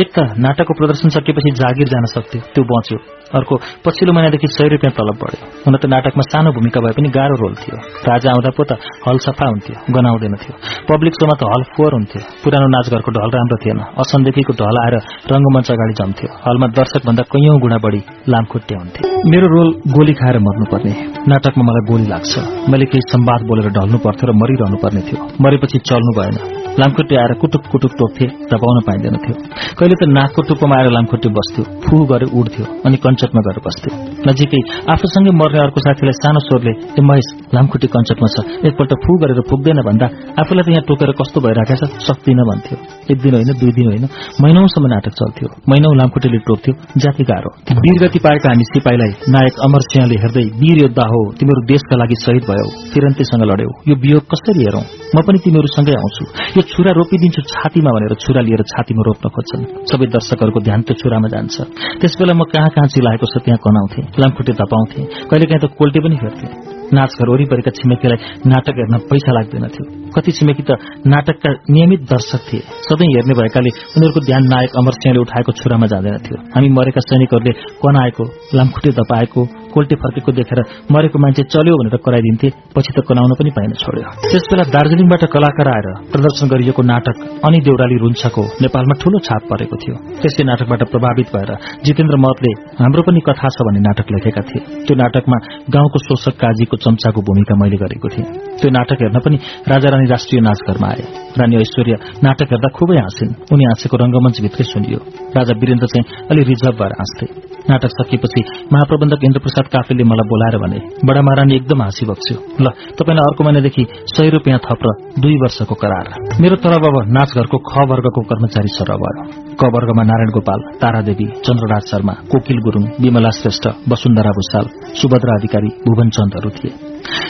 एक 0.00 0.08
त 0.14 0.18
नाटकको 0.38 0.72
प्रदर्शन 0.78 1.08
सकिएपछि 1.08 1.50
जागिर 1.60 1.88
जान 1.88 2.04
सक्थ्यो 2.14 2.40
त्यो 2.54 2.62
बच्यो। 2.64 2.98
अर्को 3.34 3.54
पछिल्लो 3.84 4.12
महिनादेखि 4.12 4.46
सय 4.46 4.68
रुपियाँ 4.68 4.92
तलब 4.94 5.16
बढ्यो। 5.18 5.44
हुन 5.66 5.74
त 5.76 5.84
नाटकमा 5.86 6.24
सानो 6.30 6.52
भूमिका 6.52 6.80
भए 6.80 6.94
पनि 6.96 7.08
गाह्रो 7.08 7.36
रोल 7.42 7.54
थियो। 7.54 7.76
राजा 8.08 8.28
आउँदा 8.30 8.50
पो 8.56 8.62
त 8.64 8.78
हल 9.06 9.18
सफा 9.18 9.46
हुन्थ्यो। 9.48 9.76
गनाउँदैन 10.02 10.34
थियो। 10.34 10.54
पब्लिक 10.90 11.14
शोमा 11.14 11.34
त 11.38 11.42
हल 11.46 11.62
फोहोर 11.62 11.92
हुन्थ्यो। 11.94 12.20
पुरानो 12.44 12.66
नाचघरको 12.66 13.10
ढल 13.10 13.30
राम्रो 13.30 13.56
थिएन। 13.62 13.78
असनदेखिको 13.78 14.52
ढल 14.52 14.76
आएर 14.82 14.94
रंगमञ्च 15.30 15.70
अगाडि 15.70 15.94
जम्थ्यो। 15.94 16.28
हलमा 16.46 16.66
दर्शक 16.66 17.02
भन्दा 17.06 17.22
कैयौं 17.22 17.60
गुणा 17.60 17.78
बढी 17.78 18.00
लामखुट्टे 18.28 18.74
हुन्थे। 18.74 19.00
मेरो 19.30 19.46
रोल 19.54 19.68
गोली 19.94 20.12
खाएर 20.12 20.38
मर्नुपर्ने। 20.38 20.92
नाटकमा 21.28 21.62
मलाई 21.62 21.84
गोली 21.90 22.06
लाग्छ। 22.06 22.32
मैले 22.70 22.84
केही 22.84 23.00
संवाद 23.00 23.40
बोलेर 23.46 23.70
ढल्नु 23.70 23.98
पर्थ्यो 23.98 24.32
र 24.32 24.34
मरिरहनु 24.34 24.76
पर्ने 24.76 25.00
थियो। 25.00 25.18
मरेपछि 25.40 25.78
चल्नु 25.78 26.12
भएन। 26.20 26.61
लामखुट्टे 26.80 27.14
आएर 27.20 27.32
कुटुक 27.40 27.62
कुटुक 27.72 27.92
टोक्थे 28.00 28.26
दबाउन 28.50 28.78
पाइँदैन 28.86 29.16
थियो। 29.22 29.34
कहिले 29.78 29.96
त 30.00 30.08
नाकको 30.08 30.40
टुप्पोमा 30.48 30.76
आएर 30.78 30.88
लामखुट्टे 30.96 31.28
बस्थ्यो 31.36 31.62
फू 31.84 31.96
गरेर 32.10 32.30
उड्थ्यो 32.32 32.64
अनि 32.86 32.96
कञ्चटमा 33.04 33.40
गएर 33.46 33.58
बस्थ्यो। 33.66 33.90
नजिकै 34.28 34.60
आफूसँगै 34.92 35.32
मर्ने 35.40 35.58
अर्को 35.64 35.80
साथीलाई 35.84 36.16
सानो 36.16 36.40
स्वरले 36.48 36.72
ए 36.96 37.00
महेश 37.04 37.28
लामखुट्टे 37.54 37.88
कञ्चटमा 37.94 38.28
छ। 38.34 38.36
एकपल्ट 38.68 38.92
फू 39.04 39.12
गरेर 39.22 39.40
पुग्दैन 39.50 39.80
भन्दा 39.88 40.06
आफूलाई 40.40 40.64
त 40.64 40.68
यहाँ 40.72 40.84
टोकेर 40.88 41.12
कस्तो 41.20 41.38
भइरहेको 41.44 41.76
छ 41.76 41.82
सक्दिन 42.08 42.40
भन्थ्यो। 42.50 42.76
एक 43.12 43.18
दिन 43.20 43.32
होइन 43.36 43.52
दुई 43.60 43.72
दिन 43.76 43.86
होइन 43.92 44.04
महिनौसम्म 44.40 44.86
नाटक 44.94 45.12
चल्थ्यो। 45.20 45.48
महिनौ 45.68 45.92
लामखुट्टेले 46.00 46.40
टोक्थ्यो 46.48 46.72
जाति 47.04 47.24
गाह्रो। 47.30 47.50
वीरगति 47.84 48.18
पाएका 48.24 48.48
हामी 48.48 48.64
सिपाहीलाई 48.72 49.12
नायक 49.36 49.54
अमर 49.68 49.82
सिंहले 49.90 50.16
हेर्दै 50.24 50.46
वीर 50.60 50.82
योद्धा 50.84 51.06
हो 51.12 51.20
तिमीहरू 51.36 51.68
देशका 51.72 51.94
लागि 52.00 52.16
शहीद 52.24 52.42
भयो 52.50 52.66
फिरन्तीसँग 52.92 53.44
लड्यौ। 53.52 53.70
यो 53.88 53.94
वियोग 54.04 54.24
कसरी 54.32 54.64
हेरौं? 54.64 54.84
म 55.12 55.20
पनि 55.20 55.38
तिमीहरूसँगै 55.44 55.94
आउँछु। 56.00 56.22
यो 56.56 56.62
छुरा 56.72 56.92
रोपिदिन्छु 56.96 57.40
छातीमा 57.52 57.90
भनेर 57.92 58.14
छुरा 58.16 58.40
लिएर 58.40 58.62
छातीमा 58.64 59.02
रोप्न 59.04 59.26
खोज्छन्। 59.28 59.62
सबै 59.84 60.06
दर्शकहरूको 60.08 60.60
ध्यान 60.64 60.80
त्यो 60.88 60.94
छुरामा 61.00 61.28
जान्छ। 61.28 61.56
त्यसबेला 62.00 62.32
म 62.32 62.42
कहाँ 62.48 62.70
कहाँ 62.72 62.88
चिलाएको 62.88 63.26
छ 63.28 63.34
त्यहाँ 63.44 63.60
कनाउँथे 63.60 64.00
लामखुट्टे 64.16 64.52
धपाउँथे। 64.56 65.00
कहिले 65.28 65.46
काहीँ 65.48 65.60
त 65.60 65.66
कोल्टे 65.76 66.00
पनि 66.00 66.16
फेर्थे 66.16 66.46
नाचघर 66.92 67.28
वरिपरिका 67.32 67.70
छिमेकीलाई 67.72 68.18
नाटक 68.52 68.76
हेर्न 68.76 68.94
पैसा 69.08 69.32
लाग्दैन 69.32 69.64
थियो। 69.72 69.84
कति 70.12 70.30
छिमेकी 70.32 70.62
त 70.68 70.70
नाटकका 71.08 71.50
नियमित 71.72 72.00
दर्शक 72.04 72.40
थिए। 72.48 72.60
सधैँ 72.84 73.08
हेर्ने 73.16 73.34
भएकाले 73.36 73.70
उनीहरूको 73.96 74.20
ध्यान 74.28 74.42
नायक 74.52 74.70
अमर 74.76 74.92
सिंहले 75.00 75.20
उठाएको 75.24 75.52
छुरामा 75.56 75.86
जाँदैन 75.92 76.16
थियो। 76.24 76.36
हामी 76.52 76.68
मरेका 76.68 77.00
सैनिकहरूले 77.08 77.52
कनाएको 77.80 78.24
लामखुट्टे 78.56 78.90
धपाएको 79.00 79.40
कोल्टे 79.74 79.96
फर्केको 80.02 80.30
देखेर 80.38 80.60
मरेको 80.92 81.18
मान्छे 81.24 81.42
चल्यो 81.54 81.74
भनेर 81.80 81.96
कराइदिन्थे 82.06 82.48
पछि 82.74 82.90
त 82.96 82.98
कनाउन 83.08 83.32
पनि 83.38 83.50
पाइन 83.56 83.72
छोड्यो। 83.82 84.10
त्यसबेला 84.30 84.64
दार्जीलिङबाट 84.74 85.22
कलाकार 85.34 85.68
आएर 85.74 85.88
प्रदर्शन 86.12 86.46
गरिएको 86.52 86.82
नाटक 86.92 87.16
अनि 87.46 87.58
देउराली 87.66 87.96
रुन्छको 88.04 88.42
नेपालमा 88.62 88.94
ठूलो 89.02 89.18
छाप 89.26 89.42
परेको 89.50 89.76
थियो। 89.82 89.94
त्यसै 90.22 90.42
नाटकबाट 90.50 90.82
प्रभावित 90.92 91.28
भएर 91.34 91.50
जितेन्द्र 91.84 92.16
महतले 92.24 92.52
हाम्रो 92.82 93.02
पनि 93.08 93.20
कथा 93.28 93.48
छ 93.54 93.56
भन्ने 93.66 93.80
नाटक 93.88 94.06
लेखेका 94.14 94.42
थिए। 94.48 94.60
त्यो 94.86 94.94
नाटकमा 95.02 95.38
गाउँको 95.74 95.98
शोषक 96.06 96.34
काजीको 96.42 96.76
चम्चाको 96.84 97.20
भूमिका 97.28 97.54
मैले 97.60 97.76
गरेको 97.82 98.08
थिएँ। 98.14 98.26
त्यो 98.60 98.70
नाटक 98.76 98.98
हेर्न 99.02 99.18
पनि 99.24 99.36
राजा 99.72 99.88
रानी 99.92 100.06
राष्ट्रिय 100.14 100.40
नाचघरमा 100.48 100.88
आए। 100.92 101.04
रानी 101.38 101.56
ऐश्वर्य 101.62 101.94
नाटक 102.26 102.48
हेर्दा 102.52 102.68
खुबै 102.76 102.98
हाँसिन्। 102.98 103.32
उनी 103.52 103.64
हाँसेको 103.70 103.96
रंगमञ्चभित्रै 104.02 104.64
सुनियो। 104.72 104.98
राजा 105.36 105.52
वीरेन्द्र 105.60 105.86
चाहिँ 105.92 106.04
अलि 106.30 106.42
रिजर्भ 106.50 106.76
भएर 106.80 106.92
हाँस्थे। 107.00 107.51
नाटक 107.70 107.90
सकिएपछि 107.92 108.42
महाप्रबन्धक 108.72 109.24
इन्द्रप्रसाद 109.24 109.66
काफेले 109.74 110.04
मलाई 110.04 110.28
बोलाएर 110.30 110.56
भने 110.62 110.78
बडा 111.06 111.22
महारानी 111.22 111.54
एकदम 111.56 111.82
हाँसी 111.82 112.06
बक्स्यो। 112.06 112.36
ल 112.60 112.66
तपाईँलाई 112.98 113.24
अर्को 113.30 113.44
महिनादेखि 113.44 113.82
सय 114.14 114.30
रुपियाँ 114.34 114.58
थप 114.66 114.82
र 114.86 114.88
दुई 115.22 115.36
वर्षको 115.42 115.74
करार। 115.74 116.06
मेरो 116.42 116.56
तरफ 116.64 116.82
अब 116.90 116.96
नाचघरको 117.16 117.58
ख 117.70 117.72
वर्गको 117.90 118.20
कर्मचारी 118.30 118.70
सरह 118.78 118.96
भयो। 119.02 119.22
क 119.60 119.62
वर्गमा 119.74 120.02
नारायण 120.02 120.30
गोपाल 120.30 120.60
तारादेवी 120.82 121.26
चन्द्रराज 121.46 121.84
शर्मा 121.90 122.14
कोकिल 122.32 122.58
गुरूङ 122.66 122.84
विमला 123.02 123.30
श्रेष्ठ 123.40 123.64
वसुन्धरा 123.90 124.32
भूषाल 124.38 124.66
सुभद्रा 125.00 125.38
अधिकारी 125.38 125.70
भुवन 125.86 126.08
चन्दहरू 126.16 126.50
थिए। 126.58 126.72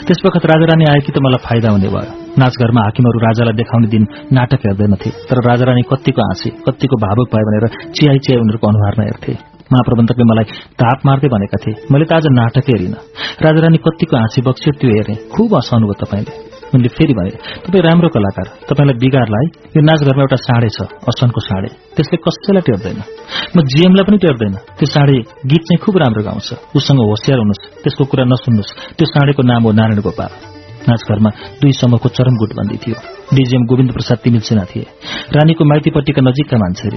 त्यसवखत 0.07 0.45
राजारानी 0.45 0.85
आएकी 0.85 1.11
त 1.11 1.17
मलाई 1.25 1.45
फाइदा 1.47 1.69
हुने 1.71 1.89
भयो। 1.95 2.11
नाचघरमा 2.41 2.81
हाकिमहरू 2.81 3.19
राजालाई 3.19 3.55
देखाउने 3.61 3.87
दिन 3.87 4.03
नाटक 4.33 4.61
हेर्दैनथे 4.65 5.09
तर 5.29 5.37
राजारानी 5.49 5.81
कत्तिको 5.91 6.21
हाँसे 6.21 6.49
कत्तिको 6.65 6.95
भावुक 7.05 7.27
भयो 7.33 7.45
भनेर 7.49 7.65
चियाई 7.93 8.19
चियाई 8.25 8.41
उनीहरूको 8.41 8.67
अनुहारमा 8.67 9.03
हेर्थे। 9.03 9.52
महाप्रबन्धकले 9.73 10.25
मलाई 10.31 10.45
ताप 10.79 10.99
मार्दै 11.05 11.29
भनेका 11.33 11.57
थिए। 11.63 11.75
मैले 11.91 12.05
त 12.05 12.13
आज 12.13 12.25
नाटकै 12.29 12.71
हेरिन। 12.71 12.95
राजारानी 13.45 13.77
कत्तिको 13.77 14.15
हाँसी 14.17 14.41
बक्स्यो 14.47 14.71
त्यो 14.79 14.89
हेरेँ। 14.89 15.17
खुब 15.33 15.55
हँसाउनु 15.55 15.85
भयो 15.89 15.97
तपाईँले। 16.01 16.53
उनले 16.73 16.89
फेरि 16.89 17.13
भने 17.13 17.29
तपाईँ 17.63 17.83
राम्रो 17.85 18.09
कलाकार। 18.09 18.47
तपाईँलाई 18.69 18.97
बिगारलाई 18.97 19.45
यो 19.77 19.81
नाचघरमा 19.81 20.21
एउटा 20.25 20.37
साँडे 20.47 20.69
छ 20.73 20.79
असनको 21.09 21.39
साँडे। 21.41 21.69
त्यसले 21.95 22.17
कसैलाई 22.25 22.63
टेर्दैन। 22.67 22.99
म 23.53 23.57
जीएमलाई 23.61 24.03
पनि 24.09 24.17
टेर्दैन। 24.17 24.53
त्यो 24.77 24.87
साँडे 24.89 25.17
गीत 25.49 25.63
चाहिँ 25.69 25.81
खुब 25.85 25.97
राम्रो 25.97 26.23
गाउँछ। 26.23 26.49
उसँग 26.75 26.99
होसियार 27.11 27.37
हुनुहोस्। 27.39 27.61
त्यसको 27.83 28.03
कुरा 28.09 28.25
नसुन्नुहोस्। 28.25 28.71
त्यो 28.97 29.05
साँडेको 29.05 29.41
नाम 29.43 29.61
हो 29.63 29.71
नारायण 29.71 30.01
गोपाल। 30.01 30.31
नाचघरमा 30.89 31.29
दुई 31.61 31.71
समूहको 31.71 32.09
चरम 32.09 32.35
गुटबन्दी 32.35 32.77
थियो। 32.77 32.97
डिजिएम 33.33 33.63
गोविन्द 33.69 33.91
प्रसाद 33.93 34.17
तिमिल 34.17 34.41
सेना 34.41 34.65
थिए। 34.65 34.85
रानीको 35.35 35.63
माइतीपट्टिका 35.65 36.21
नजिकका 36.21 36.57
मान्छे 36.57 36.89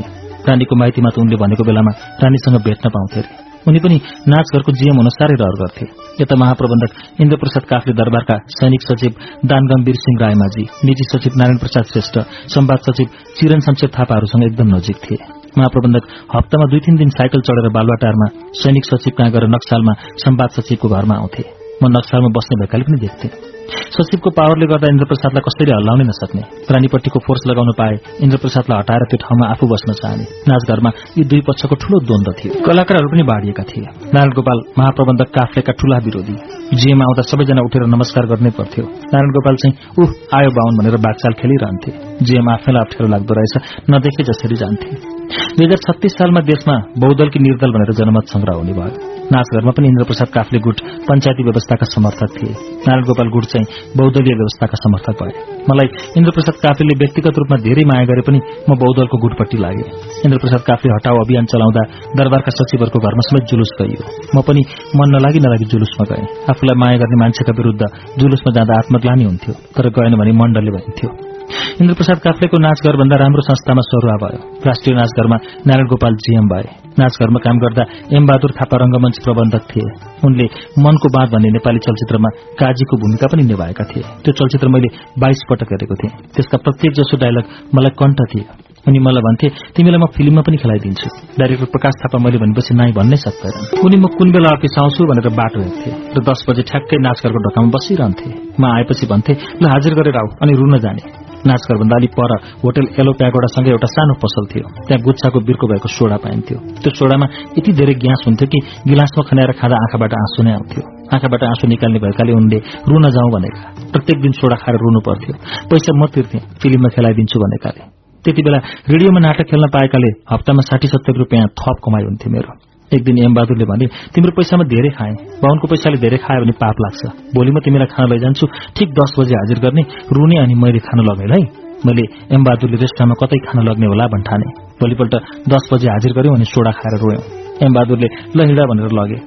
रानीको 0.49 0.75
माइतीमा 0.77 1.11
त 1.11 1.19
उनले 1.19 1.37
भनेको 1.43 1.65
बेलामा 1.65 1.93
रानीसँग 2.23 2.57
भेट्न 2.67 2.89
पाउँथे 2.97 3.21
उनी 3.69 3.79
पनि 3.83 3.97
नाचघरको 4.31 4.73
जीएम 4.73 4.97
हुन 4.97 5.09
साह्रै 5.11 5.37
रहर 5.41 5.57
गर्थे। 5.61 5.87
यता 6.23 6.35
महाप्रबन्धक 6.39 7.21
इन्द्रप्रसाद 7.23 7.65
काफले 7.71 7.95
दरबारका 8.01 8.37
सैनिक 8.55 8.83
सचिव 8.83 9.13
दानगम्वीर 9.51 9.97
सिंह 10.03 10.21
रायमाझी 10.21 10.65
निजी 10.87 11.05
सचिव 11.05 11.33
नारायण 11.37 11.59
प्रसाद 11.59 11.91
श्रेष्ठ 11.93 12.19
संवाद 12.55 12.87
सचिव 12.87 13.07
चिरन 13.39 13.61
शमशेर 13.67 13.91
थापाहरूसँग 13.99 14.45
एकदम 14.45 14.71
नजिक 14.75 15.03
थिए। 15.05 15.19
महाप्रबन्धक 15.59 16.05
हप्तामा 16.37 16.71
दुई 16.71 16.81
तीन 16.87 16.97
दिन 16.97 17.11
साइकल 17.19 17.41
चढेर 17.43 17.69
बालुवाटारमा 17.75 18.31
सैनिक 18.63 18.85
सचिव 18.85 19.19
कहाँ 19.19 19.31
गएर 19.33 19.49
नक्सालमा 19.49 19.99
संवाद 20.25 20.57
सचिवको 20.59 20.89
घरमा 20.89 21.15
आउँथे। 21.17 21.45
म 21.83 21.93
नक्सालमा 21.99 22.29
बस्ने 22.39 22.63
भएकाले 22.63 22.85
पनि 22.85 22.99
देख्थे। 23.01 23.56
सचिवको 23.67 24.31
पावरले 24.31 24.67
गर्दा 24.67 24.87
इन्द्रप्रसादलाई 24.91 25.43
कसरी 25.47 25.73
हल्लाउनै 25.73 26.05
नसक्ने। 26.05 26.43
प्राणीपट्टिको 26.69 27.19
फोर्स 27.19 27.43
लगाउनु 27.47 27.73
पाए 27.73 27.95
इन्द्रप्रसादलाई 28.21 28.79
हटाएर 28.79 29.03
त्यो 29.11 29.19
ठाउँमा 29.23 29.47
आफू 29.51 29.67
बस्न 29.67 29.93
चाहने। 29.93 30.25
नाचघरमा 30.49 30.91
यी 31.19 31.25
दुई 31.25 31.41
पक्षको 31.41 31.75
ठूलो 31.75 31.99
द्वन्द 32.07 32.29
थियो। 32.39 32.53
कलाकारहरू 32.67 33.09
पनि 33.09 33.23
बाँडिएका 33.23 33.63
थिए। 33.63 33.87
नारायण 34.15 34.33
गोपाल 34.33 34.59
महाप्रबन्धक 34.79 35.29
काफ्लेका 35.39 35.73
ठूला 35.73 35.99
विरोधी। 35.99 36.37
जिएमा 36.77 37.05
आउँदा 37.05 37.23
सबैजना 37.23 37.61
उठेर 37.63 37.83
नमस्कार 37.87 38.27
गर्नै 38.27 38.51
पर्थ्यो। 38.51 38.85
नारायण 38.85 39.31
गोपाल 39.31 39.57
चाहिँ 39.57 39.75
उह 39.99 40.11
आयो 40.37 40.51
बाहुन 40.51 40.79
भनेर 40.79 40.97
बागचाल 40.97 41.33
खेलिरहन्थे। 41.33 41.91
जिएम 42.25 42.51
आफैलाई 42.51 42.83
अप्ठ्यारो 42.83 43.09
लाग्दो 43.13 43.35
रहेछ 43.35 43.55
नदेखे 43.91 44.23
जसरी 44.23 44.57
जान्थे। 44.57 45.16
दुई 45.27 45.65
हजार 45.65 45.81
छत्तीस 45.87 46.13
सालमा 46.13 46.41
देशमा 46.47 46.75
बहुदलकी 47.03 47.39
निर्दल 47.39 47.71
भनेर 47.75 47.91
जनमत 47.99 48.27
संग्रह 48.33 48.55
हुने 48.59 48.73
भयो। 48.73 48.95
नाचघरमा 49.35 49.73
पनि 49.77 49.87
इन्द्रप्रसाद 49.89 50.29
काफले 50.29 50.59
गुट 50.59 50.79
पञ्चायती 51.07 51.43
व्यवस्थाका 51.43 51.87
समर्थक 51.95 52.31
थिए। 52.37 52.53
नारायण 52.87 53.05
गोपाल 53.09 53.29
गुट 53.29 53.45
चाहिँ 53.53 53.67
बहुदलीय 53.99 54.35
व्यवस्थाका 54.41 54.77
समर्थक 54.83 55.15
भए। 55.21 55.35
मलाई 55.71 55.89
इन्द्रप्रसाद 56.17 56.57
काफले 56.63 56.99
व्यक्तिगत 57.03 57.39
रूपमा 57.43 57.57
धेरै 57.67 57.85
माया 57.91 58.05
गरे 58.11 58.23
पनि 58.23 58.39
म 58.71 58.79
बहुदलको 58.83 59.17
गुटपट्टि 59.19 59.59
लागे। 59.59 59.85
इन्द्रप्रसाद 60.27 60.63
काफले 60.71 60.95
हटाउ 60.95 61.17
अभियान 61.25 61.45
चलाउँदा 61.53 61.83
दरबारका 62.19 62.51
सचिवहरूको 62.59 62.99
घरमा 63.07 63.23
समेत 63.29 63.45
जुलुस 63.51 63.73
गइयो। 63.81 64.03
म 64.37 64.43
पनि 64.47 64.63
मन 64.99 65.09
नलागी 65.17 65.41
नलागी 65.47 65.67
जुलुसमा 65.73 66.05
गएँ। 66.11 66.27
आफूलाई 66.51 66.77
माया 66.83 66.97
गर्ने 67.03 67.17
मान्छेका 67.23 67.53
विरूद्ध 67.59 67.83
जुलुसमा 68.19 68.51
जाँदा 68.55 68.79
आत्मग्लानी 68.79 69.25
हुन्थ्यो 69.25 69.55
तर 69.77 69.89
गएन 69.91 70.15
भने 70.21 70.33
मण्डलले 70.33 70.71
भनिन्थ्यो। 70.71 71.36
इन्द्रप्रसाद 71.81 72.19
काफ्लेको 72.27 72.57
नाचघरभन्दा 72.59 73.17
राम्रो 73.23 73.43
संस्थामा 73.43 73.83
सरुवा 73.91 74.17
भयो। 74.23 74.39
राष्ट्रिय 74.67 74.95
नाचघरमा 74.97 75.37
नारायण 75.67 75.87
गोपाल 75.87 76.15
जीएम 76.25 76.47
भए। 76.53 76.69
नाचघरमा 76.99 77.41
काम 77.47 77.57
गर्दा 77.65 77.83
एम 78.17 78.27
बहादुर 78.27 78.53
थापा 78.59 78.77
रंगमञ्च 78.83 79.17
प्रबन्धक 79.25 79.63
थिए। 79.71 79.89
उनले 80.27 80.47
मनको 80.85 81.09
बाँध 81.17 81.29
भन्ने 81.33 81.51
नेपाली 81.57 81.79
चलचित्रमा 81.87 82.29
काजीको 82.61 82.95
भूमिका 83.03 83.27
पनि 83.33 83.43
निभाएका 83.51 83.85
थिए। 83.91 84.05
त्यो 84.25 84.33
चलचित्र 84.33 84.69
मैले 84.75 84.89
बाइस 85.23 85.41
पटक 85.51 85.69
हेरेको 85.73 85.95
थिएँ। 86.01 86.15
त्यसका 86.35 86.57
प्रत्येक 86.65 86.93
जसो 86.99 87.17
डायलग 87.23 87.45
मलाई 87.75 87.93
कण्ठ 88.01 88.21
थिए 88.33 88.47
उनी 88.89 88.99
मलाई 89.03 89.23
भन्थे 89.27 89.47
तिमीलाई 89.77 89.99
म 89.99 90.07
फिल्ममा 90.17 90.43
पनि 90.47 90.57
खेलाइदिन्छु। 90.63 91.09
डाइरेक्टर 91.39 91.69
प्रकाश 91.75 91.95
थापा 92.03 92.19
मैले 92.23 92.39
भनेपछि 92.39 92.75
नाइ 92.81 92.93
भन्नै 92.99 93.19
सक्दैन 93.19 93.83
उनी 93.85 93.97
म 93.99 94.07
कुन 94.15 94.31
बेला 94.31 94.55
अफिस 94.57 94.79
आउँछु 94.79 95.11
भनेर 95.11 95.29
बाटो 95.35 95.59
हेर्थे 95.61 95.91
र 96.17 96.19
दस 96.23 96.47
बजे 96.49 96.63
ठ्याक्कै 96.71 96.97
नाचघरको 97.03 97.39
ढोकामा 97.47 97.69
बसिरहन्थे। 97.75 98.29
म 98.61 98.65
आएपछि 98.79 99.07
भन्थे 99.11 99.33
ल 99.63 99.65
हाजिर 99.75 99.93
गरेर 99.99 100.17
आऊ 100.23 100.29
अनि 100.43 100.53
रुन 100.55 100.79
जाने। 100.79 101.26
नाचघरभन्दा 101.51 101.97
अलिक 101.97 102.13
पर 102.19 102.33
होटल 102.63 102.87
एलो 103.01 103.13
प्यागोडासँगै 103.21 103.71
एउटा 103.71 103.89
सानो 103.95 104.15
पसल 104.23 104.45
थियो। 104.51 104.67
त्यहाँ 104.87 105.03
गुच्छाको 105.03 105.39
बिर्को 105.49 105.67
भएको 105.67 105.89
सोडा 105.89 106.17
पाइन्थ्यो। 106.25 106.59
त्यो 106.83 106.91
सोडामा 106.99 107.27
यति 107.59 107.73
धेरै 107.73 107.95
ग्यास 108.05 108.21
हुन्थ्यो 108.27 108.49
कि 108.53 108.59
गिलासमा 108.91 109.23
खनाएर 109.29 109.53
खाँदा 109.61 109.77
आँखाबाट 109.77 110.13
आँसु 110.23 110.43
नै 110.43 110.53
आउँथ्यो। 110.53 110.83
आँखाबाट 111.15 111.43
आँसु 111.43 111.67
निकाल्ने 111.67 111.99
भएकाले 111.99 112.33
उनले 112.33 112.59
रुन 112.91 113.05
जाउँ 113.11 113.31
भनेका। 113.31 113.61
प्रत्येक 113.93 114.19
दिन 114.21 114.33
सोडा 114.33 114.57
खाएर 114.57 114.77
रुनु 114.77 115.01
पर्थ्यो। 115.01 115.35
पैसा 115.71 115.93
म 115.95 116.07
तिर्थे 116.15 116.39
फिल्ममा 116.61 116.89
खेलाइदिन्छु 116.89 117.39
भनेकाले। 117.39 117.83
त्यति 118.25 118.43
बेला 118.43 118.59
रेडियोमा 118.91 119.21
नाटक 119.21 119.47
खेल्न 119.51 119.67
पाएकाले 119.71 120.11
हप्तामा 120.33 120.63
साठी 120.67 120.89
सत्तर 120.89 121.15
रुपियाँ 121.23 121.47
थप 121.59 121.77
कमाइ 121.85 122.03
हुन्थ्यो 122.05 122.33
मेरो। 122.33 122.66
एक 122.95 123.03
दिन 123.03 123.19
एम 123.19 123.35
बहादुरले 123.35 123.65
भने 123.67 123.87
तिम्रो 124.15 124.33
पैसामा 124.39 124.65
धेरै 124.71 124.91
खाए 124.97 125.13
बाहुनको 125.43 125.67
पैसाले 125.73 125.99
धेरै 126.05 126.19
खायो 126.23 126.41
भने 126.43 126.55
पाप 126.63 126.77
लाग्छ। 126.85 127.03
भोलि 127.35 127.51
म 127.51 127.59
तिमीलाई 127.67 127.91
खान 127.91 128.05
लैजान्छु। 128.11 128.47
ठिक 128.77 128.89
दस 128.99 129.11
बजे 129.19 129.35
हाजिर 129.35 129.59
गर्ने 129.65 129.83
रुने 130.15 130.37
अनि 130.45 130.55
मैले 130.55 130.81
खान 130.87 131.01
लगेँ 131.09 131.43
मैले 131.87 132.05
एम 132.35 132.43
बहादुरले 132.47 132.77
रेस्टुरेन्टमा 132.83 133.17
कतै 133.21 133.39
खान 133.47 133.59
लग्ने 133.69 133.87
होला 133.87 134.07
भन्ठाने 134.15 134.47
भोलिपल्ट 134.81 135.15
दस 135.53 135.65
बजे 135.73 135.89
हाजिर 135.95 136.13
गर्यो 136.19 136.35
अनि 136.35 136.47
सोडा 136.53 136.73
खाएर 136.79 136.95
रोयौं। 137.03 137.23
एम 137.65 137.73
बहादुरले 137.75 138.09
ल 138.37 138.39
हिँडा 138.49 138.65
भनेर 138.71 138.95
लगे। 139.01 139.19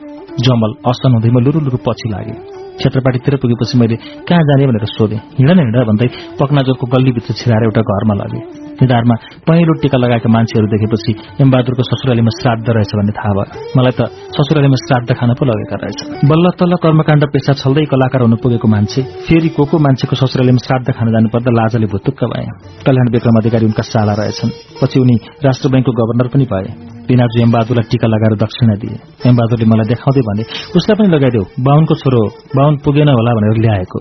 जमल 0.45 0.71
असन 0.89 1.11
हुँदै 1.13 1.29
म 1.35 1.37
लुरु 1.45 1.59
लुरु 1.67 1.77
पछि 1.83 2.07
लागे 2.15 2.33
क्षेत्रपाटीतिर 2.79 3.35
पुगेपछि 3.43 3.75
मैले 3.79 3.95
कहाँ 4.27 4.43
जाने 4.49 4.71
भनेर 4.71 4.85
सोधेँ। 4.95 5.19
हिँड 5.37 5.49
न 5.51 5.59
हिँड 5.59 5.77
भन्दै 5.89 6.07
पक्नाजोरको 6.39 6.85
गल्लीभित्र 6.95 7.31
छिराएर 7.39 7.63
एउटा 7.67 7.81
घरमा 7.91 8.15
लगे। 8.23 8.68
निधारमा 8.81 9.15
पहिलो 9.47 9.73
टिका 9.81 9.97
लगाएका 9.97 10.29
मान्छेहरू 10.29 10.67
देखेपछि 10.73 11.11
एमबहादुरको 11.43 11.83
ससुरालीमा 11.89 12.31
श्राद्ध 12.39 12.67
रहेछ 12.69 12.91
भन्ने 12.99 13.13
थाहा 13.19 13.33
भयो। 13.37 13.47
मलाई 13.77 13.93
त 13.97 14.01
ससुरालीमा 14.35 14.77
श्राद्ध 14.83 15.09
खान 15.19 15.33
पो 15.39 15.43
लगेका 15.49 15.75
रहेछ 15.83 15.99
बल्ल 16.31 16.45
तल्ल 16.59 16.73
कर्मकाण्ड 16.83 17.23
पेसा 17.33 17.53
छल्दै 17.61 17.85
कलाकार 17.91 18.21
हुनु 18.21 18.37
पुगेको 18.43 18.67
मान्छे 18.67 19.01
फेरि 19.27 19.49
को 19.57 19.63
को 19.71 19.75
मान्छेको 19.85 20.15
ससुरालीमा 20.21 20.61
श्राद्ध 20.67 20.87
खान 20.97 21.07
जानुपर्दा 21.11 21.51
लाजले 21.59 21.87
भुतुक्क 21.93 22.23
भए। 22.31 22.45
कल्याण 22.85 23.07
विक्रम 23.13 23.35
अधिकारी 23.41 23.65
उनका 23.65 23.83
साला 23.83 24.13
रहेछन्। 24.19 24.51
पछि 24.79 24.97
उनी 24.99 25.15
राष्ट्र 25.45 25.69
ब्याङ्कको 25.69 25.91
गभर्नर 25.99 26.27
पनि 26.33 26.45
भए। 26.51 26.69
पिनाजु 27.07 27.37
एमबहादुरलाई 27.41 27.89
टीका 27.91 28.07
लगाएर 28.07 28.33
दक्षिणा 28.45 28.75
दिए। 28.81 28.97
एमबहादुरले 29.29 29.65
मलाई 29.71 29.87
देखाउँदै 29.91 30.21
भने 30.29 30.43
उसलाई 30.77 30.95
पनि 30.99 31.09
लगाइदेऊ। 31.15 31.45
बाहुनको 31.67 31.93
छोरो 32.01 32.21
बाहुन 32.57 32.73
पुगेन 32.85 33.09
होला 33.09 33.31
भनेर 33.37 33.61
ल्याएको। 33.65 33.99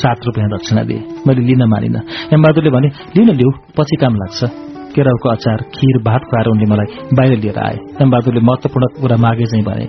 सात 0.00 0.18
रुपियाँ 0.26 0.48
दक्षिणा 0.48 0.82
दिए। 0.88 1.00
मैले 1.26 1.42
लिन 1.48 1.62
मानिन। 1.68 1.96
एमबहादुरले 2.34 2.70
भने 2.70 2.88
लिन 3.16 3.30
लिऊ 3.36 3.50
पछि 3.76 3.96
काम 4.00 4.14
लाग्छ। 4.14 4.40
केराउको 4.94 5.28
अचार 5.28 5.58
खिर 5.74 5.96
भात 6.02 6.22
खुवाएर 6.28 6.46
उनले 6.48 6.66
मलाई 6.72 6.88
बाहिर 7.14 7.38
लिएर 7.38 7.58
आए। 7.58 7.76
एमबहादुरले 8.02 8.40
महत्वपूर्ण 8.40 8.86
कुरा 9.00 9.16
मागे 9.16 9.46
चाहिँ 9.50 9.64
भने 9.64 9.86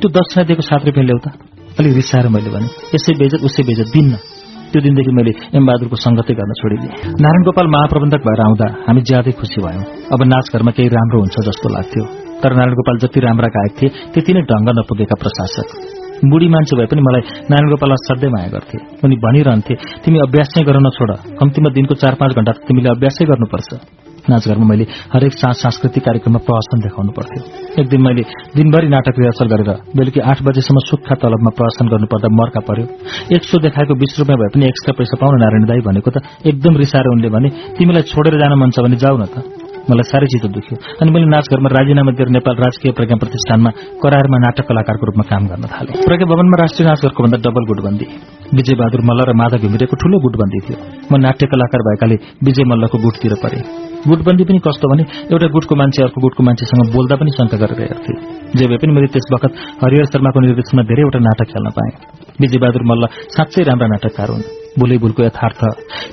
त्यो 0.00 0.08
दक्षिणा 0.08 0.42
दिएको 0.48 0.62
सात 0.62 0.86
रुपियाँ 0.86 1.06
ल्याउ 1.06 1.20
त। 1.24 1.26
अलिक 1.78 1.92
रिसाएर 1.94 2.26
मैले 2.34 2.50
भने 2.50 2.68
यसै 2.94 3.12
बेजत 3.20 3.40
उसै 3.44 3.62
बेजत 3.62 3.88
दिन्न। 3.94 4.14
त्यो 4.70 4.80
दिनदेखि 4.84 5.12
मैले 5.18 5.32
एमबहादुरको 5.58 5.96
संगतै 5.96 6.34
गर्न 6.38 6.52
छोडिदिएँ। 6.60 6.92
नारायण 7.22 7.42
गोपाल 7.48 7.66
महाप्रबन्धक 7.74 8.22
भएर 8.26 8.40
आउँदा 8.46 8.66
हामी 8.86 9.00
ज्यादै 9.08 9.32
खुसी 9.40 9.58
भयौं। 9.64 9.84
अब 10.12 10.20
नाचघरमा 10.32 10.72
केही 10.76 10.88
राम्रो 10.96 11.18
हुन्छ 11.20 11.36
जस्तो 11.48 11.68
लाग्थ्यो। 11.76 12.04
तर 12.42 12.50
नारायण 12.52 12.74
गोपाल 12.78 12.96
जति 13.02 13.20
राम्रा 13.20 13.48
गायक 13.56 13.72
थिए 13.78 13.88
त्यति 14.12 14.30
नै 14.32 14.42
ढंग 14.50 14.68
नपुगेका 14.78 15.16
प्रशासक। 15.22 15.97
बुढी 16.24 16.48
मान्छे 16.50 16.76
भए 16.76 16.86
पनि 16.90 17.02
मलाई 17.06 17.22
नारायण 17.50 17.70
गोपाल 17.70 17.92
असाध्यै 17.94 18.30
माया 18.34 18.48
गर्थे 18.54 18.78
उनी 19.06 19.16
भनिरहन्थे 19.22 19.74
तिमी 20.02 20.18
अभ्यास 20.26 20.48
चाहिँ 20.54 20.66
गर्न 20.66 20.90
छोड 20.98 21.10
कम्तीमा 21.38 21.70
दिनको 21.78 21.94
चार 22.02 22.14
पाँच 22.20 22.34
घण्टा 22.34 22.52
तिमीले 22.66 22.88
अभ्यासै 22.90 23.24
गर्नुपर्छ। 23.30 23.70
नाचघरमा 24.28 24.66
मैले 24.68 24.84
हरेक 25.14 25.32
साँझ 25.40 25.56
सांस्कृतिक 25.56 26.02
कार्यक्रममा 26.04 26.40
प्रहसन 26.44 26.78
देखाउनु 26.84 27.12
पर्थ्यो। 27.16 27.40
एक 27.80 27.86
दिन 27.88 28.00
मैले 28.02 28.22
दिनभरि 28.56 28.88
नाटक 28.94 29.16
रिहर्सल 29.20 29.48
गरेर 29.52 29.70
बेलुकी 29.96 30.20
आठ 30.20 30.42
बजेसम्म 30.44 30.78
सुक्खा 30.90 31.14
तलबमा 31.22 31.50
प्रहसन 31.58 31.86
गर्नुपर्दा 31.92 32.28
मर्का 32.40 32.60
पर्यो। 32.68 32.86
एक 33.36 33.42
सो 33.48 33.58
देखाएको 33.64 33.94
बीस 34.02 34.12
रुपियाँ 34.20 34.38
भए 34.40 34.50
पनि 34.54 34.66
एक्स्ट्रा 34.68 34.92
पैसा 34.98 35.16
पाउन 35.22 35.40
नारायण 35.44 35.64
दाई 35.70 35.80
भनेको 35.88 36.10
त 36.12 36.20
एकदम 36.44 36.76
रिसाएर 36.76 37.08
उनले 37.14 37.28
भने 37.32 37.48
तिमीलाई 37.78 38.04
छोडेर 38.12 38.36
जान 38.42 38.58
मन 38.60 38.70
छ 38.74 38.84
भने 38.84 39.00
जाऊ 39.00 39.16
न 39.16 39.24
त। 39.32 39.57
मलाई 39.90 40.06
साह्रै 40.12 40.26
चित्त 40.26 40.46
दुख्यो। 40.52 40.76
अनि 41.00 41.10
मैले 41.10 41.26
नाचघरमा 41.26 41.68
राजीनामा 41.68 42.12
दिएर 42.12 42.28
नेपाल 42.28 42.56
राजकीय 42.56 42.92
प्रज्ञा 42.92 43.16
प्रतिष्ठानमा 43.16 43.70
करारमा 44.02 44.38
नाटक 44.38 44.64
कलाकारको 44.68 45.04
रूपमा 45.06 45.24
काम 45.30 45.42
गर्न 45.48 45.64
थाले। 45.72 45.90
प्रज्ञा 46.04 46.26
भवनमा 46.28 46.56
राष्ट्रिय 46.62 46.88
नाचघरको 46.88 47.20
भन्दा 47.24 47.38
डबल 47.44 47.64
गुटबन्दी। 47.64 48.06
विजय 48.54 48.74
बहादुर 48.74 49.00
मल्ल 49.00 49.20
र 49.28 49.32
माधव 49.32 49.58
घिमिरेको 49.64 49.94
ठूलो 49.96 50.16
गुटबन्दी 50.20 50.58
थियो। 50.66 50.78
म 51.12 51.16
नाट्य 51.16 51.46
कलाकार 51.46 51.80
भएकाले 51.88 52.16
विजय 52.44 52.64
मल्लको 52.64 52.96
गुटतिर 52.98 53.34
परे। 53.42 53.60
गुटबन्दी 54.06 54.44
पनि 54.44 54.58
कस्तो 54.62 54.88
भने 54.90 55.02
एउटा 55.32 55.46
गुटको 55.54 55.74
मान्छे 55.74 56.02
अर्को 56.02 56.20
गुटको 56.22 56.42
मान्छेसँग 56.46 56.92
बोल्दा 56.94 57.16
पनि 57.18 57.30
शंका 57.34 57.56
गरेर 57.58 57.80
हेर्थे। 57.82 58.12
जे 58.58 58.66
भए 58.68 58.78
पनि 58.78 58.92
मैले 58.94 59.08
त्यस 59.10 59.26
वखत 59.34 59.52
हरिहर 59.82 60.06
शर्माको 60.12 60.38
निर्देशनमा 60.40 60.82
धेरैवटा 60.90 61.18
नाटक 61.18 61.50
खेल्न 61.52 61.68
पाएँ। 61.76 61.92
विजय 62.40 62.58
बहादुर 62.62 62.84
मल्ल 62.90 63.04
साँच्चै 63.34 63.62
राम्रा 63.68 63.86
नाटककार 63.86 64.28
हुन्। 64.30 64.46
भुलै 64.78 64.96
भुलको 65.02 65.22
यथार्थ 65.24 65.60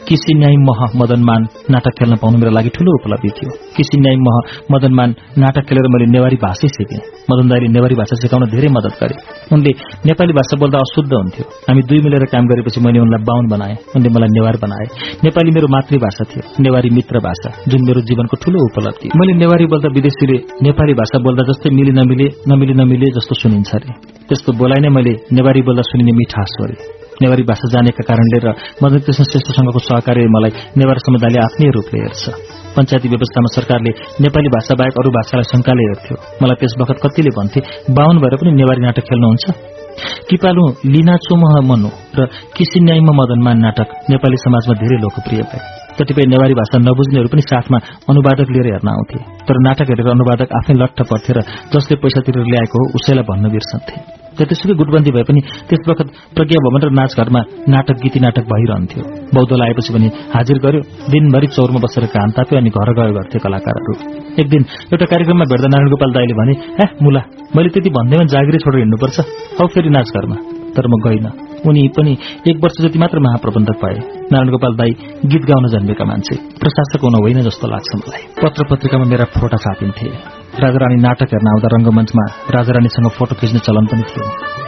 किसी 0.09 0.33
न्याय 0.33 0.55
मह 0.67 0.79
मदनमान 0.97 1.41
नाटक 1.69 1.93
खेल्न 1.99 2.15
पाउनु 2.17 2.37
मेरो 2.41 2.51
लागि 2.57 2.69
ठूलो 2.75 2.91
उपलब्धि 2.97 3.29
थियो। 3.37 3.51
किसी 3.77 3.95
न्याय 4.01 4.15
मह 4.17 4.35
मदनमान 4.73 5.09
नाटक 5.37 5.63
खेलेर 5.69 5.87
मैले 5.93 6.05
नेवारी 6.09 6.37
भाषै 6.41 6.67
सिकेँ। 6.67 7.01
मदन 7.29 7.45
दाईले 7.49 7.67
नेवारी 7.67 7.95
भाषा 7.95 8.15
सिकाउन 8.21 8.45
धेरै 8.49 8.69
मदत 8.77 8.93
गरे। 9.01 9.15
उनले 9.53 9.71
नेपाली 10.09 10.33
भाषा 10.33 10.57
बोल्दा 10.57 10.77
अशुद्ध 10.77 11.13
हुन्थ्यो। 11.13 11.45
हामी 11.69 11.81
दुई 11.89 11.99
मिलेर 12.05 12.25
काम 12.33 12.45
गरेपछि 12.49 12.81
मैले 12.81 12.99
उनलाई 13.05 13.21
बाहुन 13.29 13.45
बनाएँ। 13.53 13.75
उनले 13.95 14.09
मलाई 14.09 14.29
नेवार 14.33 14.55
बनाए। 14.65 14.85
नेपाली 15.25 15.51
मेरो 15.51 15.67
मातृभाषा 15.75 16.23
थियो। 16.31 16.43
नेवारी 16.65 16.89
मित्र 16.89 17.15
भाषा 17.19 17.49
जुन 17.75 17.83
मेरो 17.87 18.01
जीवनको 18.07 18.35
ठूलो 18.39 18.59
उपलब्धि 18.71 19.07
मैले 19.19 19.33
नेवारी 19.43 19.65
बोल्दा 19.71 19.89
विदेशीले 19.99 20.37
नेपाली 20.63 20.93
भाषा 20.99 21.19
बोल्दा 21.25 21.43
जस्तै 21.51 21.69
मिली 21.75 21.91
नमिले 21.99 22.27
नमिली 22.47 22.73
नमिले 22.79 23.07
जस्तो 23.17 23.35
सुनिन्छ 23.43 23.71
अरे। 23.75 23.91
त्यस्तो 24.27 24.51
बोलाइ 24.59 24.79
नै 24.79 24.89
मैले 24.97 25.13
नेवारी 25.35 25.61
बोल्दा 25.67 25.83
सुनिने 25.91 26.13
मिठास 26.19 26.51
गरे 26.61 26.75
नेवारी 27.21 27.43
भाषा 27.51 27.67
जानेका 27.75 28.03
कारणले 28.07 28.39
र 28.45 28.47
मदन 28.83 28.99
कृष्ण 29.05 29.23
श्रेष्ठसँगको 29.31 29.79
सहकार्य 29.87 30.27
मलाई 30.35 30.51
नेवार 30.79 30.97
समुदायले 31.05 31.39
आफ्नै 31.47 31.69
रूपले 31.75 31.99
हेर्छ। 32.03 32.23
पञ्चायती 32.75 33.07
व्यवस्थामा 33.13 33.49
सरकारले 33.55 33.91
नेपाली 34.23 34.49
भाषा 34.55 34.73
बाहेक 34.79 34.99
अरू 34.99 35.09
भाषालाई 35.19 35.47
शंकाले 35.51 35.83
हेर्थ्यो। 35.91 36.15
मलाई 36.41 36.55
त्यस 36.59 36.73
वखत 36.81 36.97
कतिले 37.03 37.31
भन्थे 37.37 37.59
बाहुन 37.91 38.15
भएर 38.23 38.35
पनि 38.39 38.51
नेवारी 38.59 38.81
नाटक 38.87 39.07
खेल्नुहुन्छ? 39.11 39.45
किपालु 40.29 40.63
लिना 40.95 41.15
चोमह 41.27 41.55
मनु 41.71 41.89
र 42.19 42.27
किसिन्याइमा 42.55 43.13
मदनमान 43.21 43.57
नाटक 43.65 43.87
नेपाली 44.11 44.37
समाजमा 44.45 44.73
धेरै 44.83 44.97
लोकप्रिय 45.03 45.43
भए। 45.51 45.84
कतिपय 45.99 46.25
नेवारी 46.33 46.53
भाषा 46.59 46.77
नबुझ्नेहरू 46.87 47.29
पनि 47.33 47.41
साथमा 47.51 47.77
अनुवादक 48.09 48.47
लिएर 48.53 48.67
हेर्न 48.73 48.89
आउँथे। 48.89 49.19
तर 49.47 49.55
नाटक 49.65 49.87
हेरेर 49.91 50.07
अनुवादक 50.11 50.49
आफै 50.59 50.73
लट्ठ 50.81 50.99
पर्थे 51.09 51.31
र 51.37 51.39
जसले 51.73 51.95
पैसा 52.03 52.19
तिरेर 52.25 52.45
ल्याएको 52.51 52.75
हो 52.81 52.85
उसैलाई 52.97 53.25
भन्न 53.29 53.45
बिर्सन्थे। 53.55 53.95
जतिसुकै 54.35 54.75
गुटबन्दी 54.75 55.11
भए 55.15 55.23
पनि 55.23 55.41
त्यस 55.69 55.81
वखत 55.87 56.07
प्रज्ञा 56.35 56.59
भवन 56.65 56.81
र 56.83 56.89
नाचघरमा 56.99 57.41
नाटक 57.71 57.97
गीती 58.03 58.19
नाटक 58.19 58.43
भइरहन्थ्यो। 58.51 59.03
बौद्ध 59.35 59.51
आएपछि 59.65 59.91
पनि 59.95 60.07
हाजिर 60.35 60.57
गर्यो 60.65 60.81
दिनभरि 61.13 61.47
चौरमा 61.55 61.79
बसेर 61.85 62.05
काम 62.15 62.29
ताप्यो 62.35 62.59
अनि 62.59 62.69
घर 62.75 62.89
गयो 62.99 63.13
गर्थे 63.17 63.39
कलाकारहरू। 63.45 63.93
एक 64.41 64.47
दिन 64.51 64.61
एउटा 64.91 65.05
कार्यक्रममा 65.13 65.45
भेट्दा 65.51 65.67
नारायण 65.71 65.89
गोपाल 65.95 66.11
दाईले 66.19 66.35
भने 66.41 66.53
ए 66.83 66.85
मुला 67.03 67.23
मैले 67.55 67.69
त्यति 67.71 67.89
भन्दैमा 67.97 68.29
जागिरी 68.35 68.57
छोडेर 68.59 68.79
हिँड्नुपर्छ। 68.83 69.17
औ 69.61 69.67
फेरि 69.71 69.89
नाचघरमा। 69.95 70.37
तर 70.75 70.87
म 70.91 70.99
गइन। 71.07 71.44
उनी 71.67 71.87
पनि 71.97 72.13
एक 72.49 72.57
वर्ष 72.63 72.75
जति 72.81 72.99
मात्र 72.99 73.19
महाप्रबन्धक 73.19 73.77
भए। 73.83 73.97
नारायण 74.31 74.49
गोपाल 74.49 74.73
दाई 74.75 74.91
गीत 75.25 75.43
गाउन 75.49 75.67
जन्मेका 75.67 76.05
मान्छे। 76.05 76.35
प्रशासक 76.61 77.01
हुन 77.03 77.15
होइन 77.15 77.43
जस्तो 77.43 77.67
लाग्छ 77.67 77.89
मलाई। 77.95 78.23
पत्र 78.43 78.63
पत्रिकामा 78.69 79.05
मेरा 79.05 79.25
फोटा 79.25 79.57
छापिन्थे। 79.57 80.09
राजारानी 80.63 80.95
नाटक 80.95 81.33
हेर्न 81.33 81.47
आउँदा 81.47 81.67
रंगमञ्चमा 81.75 82.25
राजारानीसँग 82.49 83.09
फोटो 83.09 83.35
खिच्ने 83.35 83.59
चलन 83.59 83.85
पनि 83.85 84.03
थियो। 84.09 84.25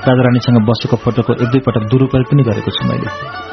राजारानीसँग 0.07 0.57
बसेको 0.69 0.95
फोटोको 0.97 1.33
एक 1.33 1.49
दुई 1.51 1.59
पटक 1.59 1.83
दुरूपयोग 1.91 2.25
पनि 2.31 2.43
गरेको 2.43 2.71
छु 2.71 2.83
मैले। 2.87 3.09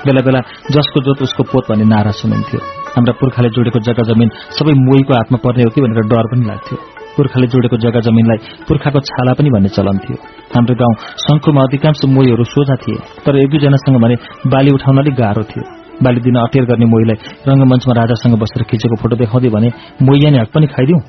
बेला 0.06 0.20
बेला 0.20 0.40
जसको 0.70 1.00
जोत 1.00 1.22
उसको 1.22 1.42
पोत 1.42 1.64
भन्ने 1.70 1.84
नारा 1.84 2.10
सुनिन्थ्यो। 2.10 2.60
हाम्रा 2.96 3.12
पुर्खाले 3.12 3.48
जोडेको 3.48 3.78
जग्गा 3.78 4.04
जमिन 4.10 4.28
सबै 4.58 4.74
मोहीको 4.78 5.12
हातमा 5.14 5.38
पर्ने 5.44 5.62
हो 5.62 5.70
कि 5.70 5.80
भनेर 5.80 6.06
डर 6.10 6.26
पनि 6.26 6.46
लाग्थ्यो। 6.46 6.93
पुर्खाले 7.16 7.46
जोडेको 7.52 7.76
जग्गा 7.84 8.00
जमिनलाई 8.06 8.38
पुर्खाको 8.68 9.00
छाला 9.08 9.32
पनि 9.38 9.50
भन्ने 9.54 9.70
चलन 9.76 9.98
थियो। 10.04 10.16
हाम्रो 10.54 10.74
गाउँ 10.80 10.94
शङ्खुमा 11.24 11.62
अधिकांश 11.66 12.00
मोहीहरू 12.14 12.44
सोझा 12.44 12.76
थिए 12.82 12.98
तर 13.24 13.36
एक 13.42 13.48
दुईजनासँग 13.50 13.96
भने 14.04 14.16
बाली 14.52 14.70
उठाउन 14.76 14.98
अलिक 15.02 15.14
गाह्रो 15.22 15.44
थियो। 15.50 15.64
बाली 16.02 16.20
दिन 16.26 16.36
अटेर 16.42 16.64
गर्ने 16.70 16.86
मोहीलाई 16.90 17.16
रंगमञ्चमा 17.48 17.94
राजासँग 17.94 18.34
बसेर 18.42 18.62
खिचेको 18.70 18.96
फोटो 19.02 19.16
देखाउँदै 19.22 19.50
भने 19.56 19.68
मोहियानी 20.02 20.38
हक 20.42 20.50
पनि 20.54 20.66
खाइदिउँ? 20.74 21.00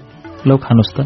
लौ 0.48 0.56
खानुहोस् 0.62 0.94
त। 0.98 1.00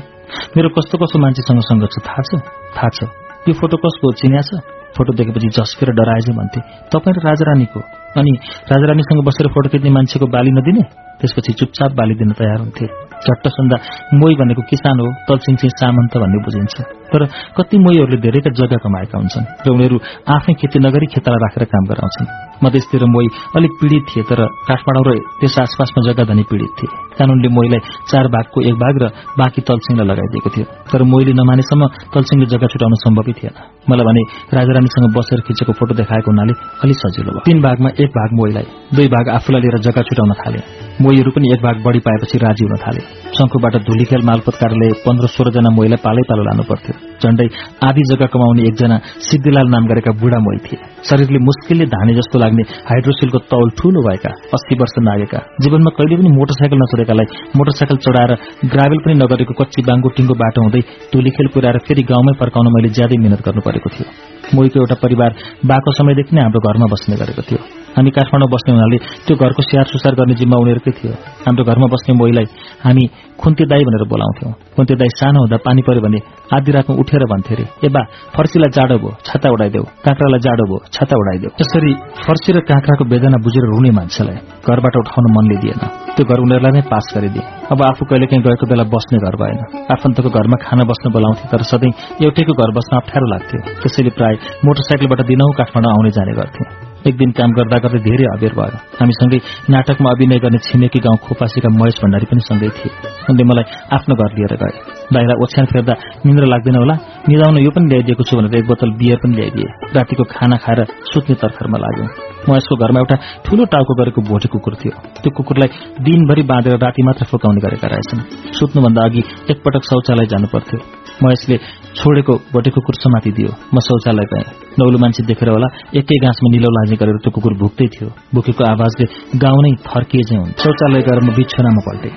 मेरो 0.55 0.69
कस्तो 0.75 0.95
कस्तो 0.99 1.17
मान्छेसँग 1.23 1.87
छ 1.93 1.95
थाहा 2.07 2.21
छ? 2.27 2.31
थाहा 2.75 2.89
छ। 2.95 2.99
यो 3.47 3.53
फोटो 3.55 3.77
कसको 3.79 4.11
चिन्या 4.19 4.41
छ 4.47 4.59
फोटो 4.95 5.13
देखेपछि 5.15 5.47
झस्केर 5.55 5.89
डराएजे 5.95 6.33
भन्थे 6.35 6.59
तपाईँ 6.91 7.13
र 7.15 7.19
राजारानीको? 7.23 7.79
अनि 8.19 8.31
राजारानीसँग 8.67 9.19
बसेर 9.23 9.47
फोटो 9.53 9.69
खिच्ने 9.69 9.89
मान्छेको 9.95 10.27
बाली 10.27 10.51
नदिने? 10.51 10.83
त्यसपछि 11.19 11.51
चुपचाप 11.59 11.91
बाली 11.95 12.13
दिन 12.19 12.31
तयार 12.35 12.59
हुन्थे। 12.59 13.08
झट्ट 13.19 13.45
सुन्दा 13.55 13.77
मोही 14.15 14.35
भनेको 14.41 14.61
किसान 14.71 14.99
हो 14.99 15.07
तलसिङसी 15.27 15.67
सामन्त 15.79 16.13
भन्ने 16.17 16.39
बुझिन्छ। 16.45 16.75
तर 17.11 17.25
कति 17.57 17.77
मोहीहरूले 17.83 18.17
धेरैका 18.21 18.49
जग्गा 18.53 18.77
कमाएका 18.85 19.17
हुन्छन् 19.17 19.45
र 19.65 19.67
उनीहरू 19.73 19.97
आफै 20.29 20.53
खेती 20.59 20.79
नगरी 20.79 21.07
खेताला 21.13 21.37
राखेर 21.43 21.63
काम 21.73 21.83
गराउँछन्। 21.89 22.27
मधेसतिर 22.63 23.03
मोही 23.13 23.27
अलिक 23.57 23.71
पीड़ित 23.79 24.03
थिए 24.09 24.23
तर 24.29 24.39
काठमाडौँ 24.67 25.03
र 25.07 25.09
त्यस 25.39 25.55
आसपासमा 25.63 25.99
जग्गा 26.07 26.23
धनी 26.31 26.43
पीड़ित 26.49 26.71
थिए। 26.79 26.89
कानूनले 27.17 27.49
मोहीलाई 27.49 27.81
चार 28.11 28.25
भागको 28.35 28.57
एक 28.69 28.75
भाग 28.83 28.95
र 29.03 29.05
बाँकी 29.39 29.61
तलसिङलाई 29.67 30.07
लगाइदिएको 30.11 30.49
थियो। 30.55 30.65
तर 30.91 31.01
मोहीले 31.11 31.33
नमानेसम्म 31.33 31.83
तलसिङले 32.13 32.45
जग्गा 32.53 32.67
छुटाउन 32.67 32.93
सम्भवै 33.05 33.33
थिएन। 33.39 33.55
मलाई 33.89 34.05
भने 34.05 34.21
राजारानीसँग 34.57 35.07
बसेर 35.17 35.39
खिचेको 35.47 35.73
फोटो 35.79 35.93
देखाएको 35.97 36.29
हुनाले 36.31 36.53
अलि 36.83 36.93
सजिलो 36.93 37.31
भयो। 37.31 37.43
तीन 37.47 37.57
भागमा 37.61 37.89
एक 38.03 38.09
भाग 38.11 38.29
मोहीलाई 38.37 38.67
दुई 38.95 39.07
भाग 39.07 39.25
आफूलाई 39.37 39.61
लिएर 39.61 39.75
जग्गा 39.81 40.01
छुटाउन 40.03 40.33
थाले। 40.39 40.88
मोहीहरू 41.01 41.31
पनि 41.31 41.47
एक 41.53 41.61
भाग 41.63 41.77
बढ़ी 41.83 41.99
पाएपछि 42.05 42.37
राजी 42.37 42.63
हुन 42.65 42.75
थाले। 42.83 43.01
शंखुबाट 43.37 43.75
धुलीखेल 43.87 44.21
मालपत 44.29 44.55
कार्यालय 44.61 44.91
पन्ध्र 45.05 45.27
सोह्रजना 45.35 45.69
मोहीलाई 45.75 45.99
पालै 46.05 46.23
पालो 46.29 46.43
लानु 46.43 46.63
पर्थ्यो। 46.69 46.93
झण्डै 47.23 47.47
आधी 47.87 48.03
जग्गा 48.09 48.27
कमाउने 48.33 48.63
एकजना 48.69 48.97
सिद्धिलाल 49.27 49.67
नाम 49.73 49.87
गरेका 49.87 50.11
बुढा 50.21 50.39
मोही 50.45 50.59
थिए। 50.65 50.79
शरीरले 51.09 51.39
मुस्किलले 51.39 51.85
धाने 51.95 52.13
जस्तो 52.19 52.39
लाग्ने 52.39 52.63
हाइड्रोसिलको 52.89 53.39
तौल 53.51 53.69
ठूलो 53.79 53.99
भएका 54.07 54.31
अस्सी 54.55 54.75
वर्ष 54.81 54.95
नागेका। 55.07 55.39
जीवनमा 55.63 55.91
कहिले 55.97 56.15
पनि 56.19 56.29
मोटरसाइकल 56.37 56.77
नचढेकालाई 56.83 57.27
मोटरसाइकल 57.57 57.97
चढाएर 58.05 58.31
ग्राभेल 58.75 58.99
पनि 59.05 59.13
नगरेको 59.23 59.53
कच्ची 59.63 59.81
बाङ्गो 59.89 60.09
टिङ्गो 60.17 60.35
बाटो 60.43 60.59
हुँदै 60.61 60.81
धुलीखेल 61.13 61.47
पुर्याएर 61.53 61.77
फेरि 61.87 62.03
गाउँमै 62.11 62.33
पर्काउन 62.43 62.73
मैले 62.75 62.95
ज्यादै 62.97 63.17
मिहिनेत 63.23 63.41
गर्नु 63.47 63.61
परेको 63.67 63.89
थियो। 63.95 64.07
मोहीको 64.55 64.79
एउटा 64.79 64.95
परिवार 65.03 65.31
बाको 65.71 65.91
समयदेखि 65.99 66.35
नै 66.35 66.41
हाम्रो 66.41 66.59
घरमा 66.67 66.87
बस्ने 66.93 67.15
गरेको 67.23 67.43
थियो। 67.47 67.78
हामी 67.95 68.09
काठमाडौँ 68.15 68.49
बस्ने 68.53 68.71
हुनाले 68.75 68.97
त्यो 69.25 69.35
घरको 69.35 69.61
स्याहार 69.69 69.87
सुसार 69.93 70.13
गर्ने 70.19 70.35
जिम्मा 70.39 70.57
उनीहरूकै 70.63 70.91
थियो। 70.97 71.13
हाम्रो 71.45 71.63
घरमा 71.69 71.87
बस्ने 71.93 72.13
मोहीलाई 72.19 72.47
हामी 72.85 73.03
खुन्ते 73.41 73.63
दाई 73.71 73.83
भनेर 73.87 74.03
बोलाउँथ्यौं। 74.11 74.51
खुन्ते 74.75 74.95
दाई 74.99 75.11
सानो 75.19 75.39
हुँदा 75.43 75.57
पानी 75.65 75.81
पर्यो 75.87 76.01
भने 76.05 76.19
आधी 76.55 76.71
रातमा 76.75 76.93
उठेर 77.01 77.23
भन्थे 77.31 77.53
अरे 77.55 77.65
ए 77.85 77.87
बा 77.89 78.01
फर्सीलाई 78.35 78.71
जाडो 78.77 78.95
भयो 78.99 79.11
छाता 79.27 79.47
उडाइदेऊ। 79.55 79.83
काँक्रालाई 80.05 80.41
जाडो 80.45 80.63
भयो 80.69 80.79
छाता 80.95 81.15
उडाइदेऊ। 81.21 81.49
त्यसरी 81.59 81.91
फर्सी 82.23 82.49
र 82.55 82.57
काँक्राको 82.69 83.03
वेदना 83.11 83.37
बुझेर 83.45 83.65
रुने 83.71 83.91
मान्छेलाई 83.99 84.37
घरबाट 84.67 84.95
उठाउन 85.03 85.25
मनले 85.35 85.57
दिएन 85.63 85.81
त्यो 86.15 86.23
घर 86.29 86.39
उनीहरूलाई 86.45 86.71
नै 86.77 86.83
पास 86.91 87.05
गरिदिए। 87.15 87.43
अब 87.71 87.79
आफू 87.89 88.03
कहिलेकाहीँ 88.09 88.43
गएको 88.43 88.65
बेला 88.71 88.83
बस्ने 88.93 89.17
घर 89.23 89.35
भएन। 89.41 89.59
आफन्तको 89.93 90.29
घरमा 90.29 90.57
खाना 90.65 90.83
बस्न 90.91 91.05
बोलाउँथे 91.15 91.45
तर 91.51 91.61
सधैँ 91.71 91.93
एउटैको 92.25 92.53
घर 92.53 92.69
बस्न 92.77 92.91
अप्ठ्यारो 93.01 93.27
लाग्थ्यो। 93.33 93.59
त्यसैले 93.81 94.11
प्राय 94.19 94.33
मोटरसाइकलबाट 94.65 95.21
दिनौ 95.31 95.51
काठमाडौँ 95.59 95.91
आउने 95.95 96.11
जाने 96.17 96.33
गर्थ्यौं। 96.39 96.88
एक 97.07 97.15
दिन 97.17 97.31
काम 97.31 97.51
गर्दा 97.51 97.77
गर्दै 97.83 97.99
धेरै 98.03 98.25
अबेर 98.35 98.53
भयो। 98.59 98.77
हामीसँगै 98.99 99.39
नाटकमा 99.71 100.09
अभिनय 100.11 100.39
गर्ने 100.43 100.59
छिमेकी 100.67 100.99
गाउँ 100.99 101.17
खोपासीका 101.25 101.69
महेश 101.79 101.95
भण्डारी 102.03 102.25
पनि 102.31 102.41
सँगै 102.49 102.69
थिए। 102.77 102.91
उनले 103.29 103.43
मलाई 103.43 103.65
आफ्नो 103.95 104.13
घर 104.15 104.31
लिएर 104.37 104.53
गए। 104.61 104.73
दाइलाई 105.13 105.37
ओछ्यान 105.43 105.65
फेर्दा 105.71 105.93
निन्द्र 106.25 106.45
लाग्दैन 106.45 106.75
होला। 106.75 106.95
निदाउन 107.29 107.57
यो 107.57 107.71
पनि 107.71 107.87
ल्याइदिएको 107.91 108.23
छु 108.23 108.37
भनेर 108.37 108.55
एक 108.59 108.65
बोतल 108.67 108.89
बियर 108.99 109.17
पनि 109.23 109.33
ल्याइदिए। 109.35 109.69
रातिको 109.95 110.23
खाना 110.33 110.57
खाएर 110.63 110.79
सुत्ने 111.11 111.35
तर्खरमा 111.41 111.77
लाग्यो। 111.77 112.05
महेशको 112.49 112.75
घरमा 112.75 112.99
एउटा 112.99 113.15
ठूलो 113.45 113.63
टाउको 113.73 113.93
गरेको 113.99 114.21
भोटे 114.21 114.47
कुकुर 114.53 114.73
थियो। 114.81 114.93
त्यो 115.23 115.31
कुकुरलाई 115.37 115.69
दिनभरि 116.03 116.43
बाँधेर 116.51 116.77
राति 116.83 117.01
मात्र 117.03 117.25
फुकाउने 117.31 117.61
गरेका 117.61 117.87
रहेछन्। 117.87 118.21
सुत्नुभन्दा 118.57 119.01
अघि 119.03 119.21
एकपटक 119.51 119.83
शौचालय 119.91 120.25
जानु 120.31 120.47
पर्थ्यो 120.53 120.79
महेशले 121.23 121.55
छोडेको 121.97 122.33
भोटे 122.53 122.69
कुकुर 122.75 122.95
समातिदियो 123.03 123.49
म 123.73 123.77
शौचालय 123.87 124.25
गएँ। 124.31 124.45
नौलो 124.79 124.97
मान्छे 125.03 125.23
देखेर 125.25 125.49
होला 125.49 125.67
एकै 125.99 126.17
गाँसमा 126.23 126.47
निलो 126.55 126.69
लाजे 126.77 126.95
गरेर 127.01 127.17
त्यो 127.23 127.31
कुकुर 127.35 127.53
भुक्दै 127.61 127.87
थियो। 127.93 128.09
भुकेको 128.33 128.63
आवाजले 128.73 129.05
गाउँ 129.43 129.61
नै 129.65 129.71
थर्किए 129.89 130.23
चाहिँ 130.29 130.41
हुन्छ 130.43 130.57
शौचालय 130.63 131.01
गएर 131.07 131.19
म 131.25 131.29
बिछोनामा 131.37 131.81
पल्टे। 131.87 132.09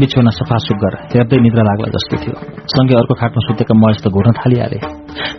बिछोना 0.00 0.30
सफा 0.30 0.56
सुग्घर 0.58 0.94
हेर्दै 1.12 1.38
निद्रा 1.40 1.62
लाग्ला 1.68 1.88
जस्तो 1.88 2.16
थियो। 2.22 2.34
सँगै 2.72 2.94
अर्को 3.00 3.14
खाटमा 3.20 3.40
सुतेका 3.46 3.74
महेश 3.80 3.98
त 4.04 4.06
घुर्न 4.12 4.32
थालिहाले। 4.40 4.78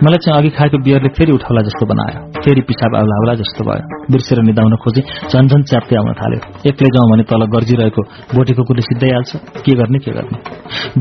मलाई 0.04 0.20
चाहिँ 0.24 0.38
अघि 0.40 0.50
खाएको 0.58 0.78
बियरले 0.86 1.10
फेरि 1.18 1.32
उठाउला 1.38 1.62
जस्तो 1.62 1.86
बनायो। 1.86 2.20
फेरि 2.42 2.62
पिसाब 2.62 2.92
आउला 3.00 3.16
आउला 3.20 3.34
जस्तो 3.42 3.62
भयो। 3.70 3.84
बिर्सेर 4.12 4.42
निदाउन 4.50 4.76
खोजे 4.82 5.02
झन्झन 5.30 5.62
च्याप्दै 5.70 5.96
आउन 6.02 6.14
थाल्यो। 6.22 6.40
एक्लै 6.70 6.90
जाउँ 6.96 7.08
भने 7.12 7.24
तल 7.30 7.46
गर्जिरहेको 7.54 8.02
भोटे 8.34 8.54
कुकुरले 8.58 8.82
सिधै 8.82 9.10
हाल्छ। 9.14 9.32
के 9.66 9.74
गर्ने 9.78 10.00
के 10.00 10.12
गर्ने? 10.18 10.38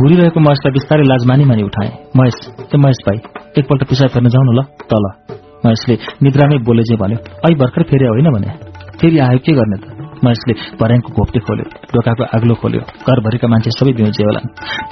घुरिरहेको 0.00 0.40
महेशलाई 0.40 0.72
बिस्तारै 0.72 1.04
लाज 1.08 1.22
मानी 1.26 1.62
उठाए। 1.62 1.90
महेश 2.16 2.36
ए 2.74 2.76
महेश 2.76 2.98
भाइ 3.06 3.18
एकपल्ट 3.58 3.82
पिसाब 3.88 4.08
फेर्न 4.08 4.28
जाउँ 4.28 4.44
न 4.44 4.50
ल 4.58 4.60
तल। 4.92 5.04
महेशले 5.64 5.94
निद्रामै 6.22 6.58
बोले 6.68 6.82
चाहिँ 6.82 7.00
भन्यो। 7.00 7.18
ऐ 7.48 7.54
भर्खर 7.56 7.82
फेरि 7.90 8.06
होइन 8.06 8.28
भने। 8.36 8.50
फेरि 9.00 9.18
आयो 9.18 9.38
के 9.38 9.52
गर्ने 9.52 9.76
त? 9.76 9.95
महेशले 10.24 10.54
भर्याङको 10.80 11.10
घोप्टे 11.16 11.40
खोल्यो 11.46 11.66
ढोकाको 11.92 12.24
आग्लो 12.36 12.54
खोल्यो 12.62 12.82
घरभरिका 13.06 13.46
मान्छे 13.52 13.70
सबै 13.78 13.92
बिउजे 13.98 14.22
होला। 14.28 14.40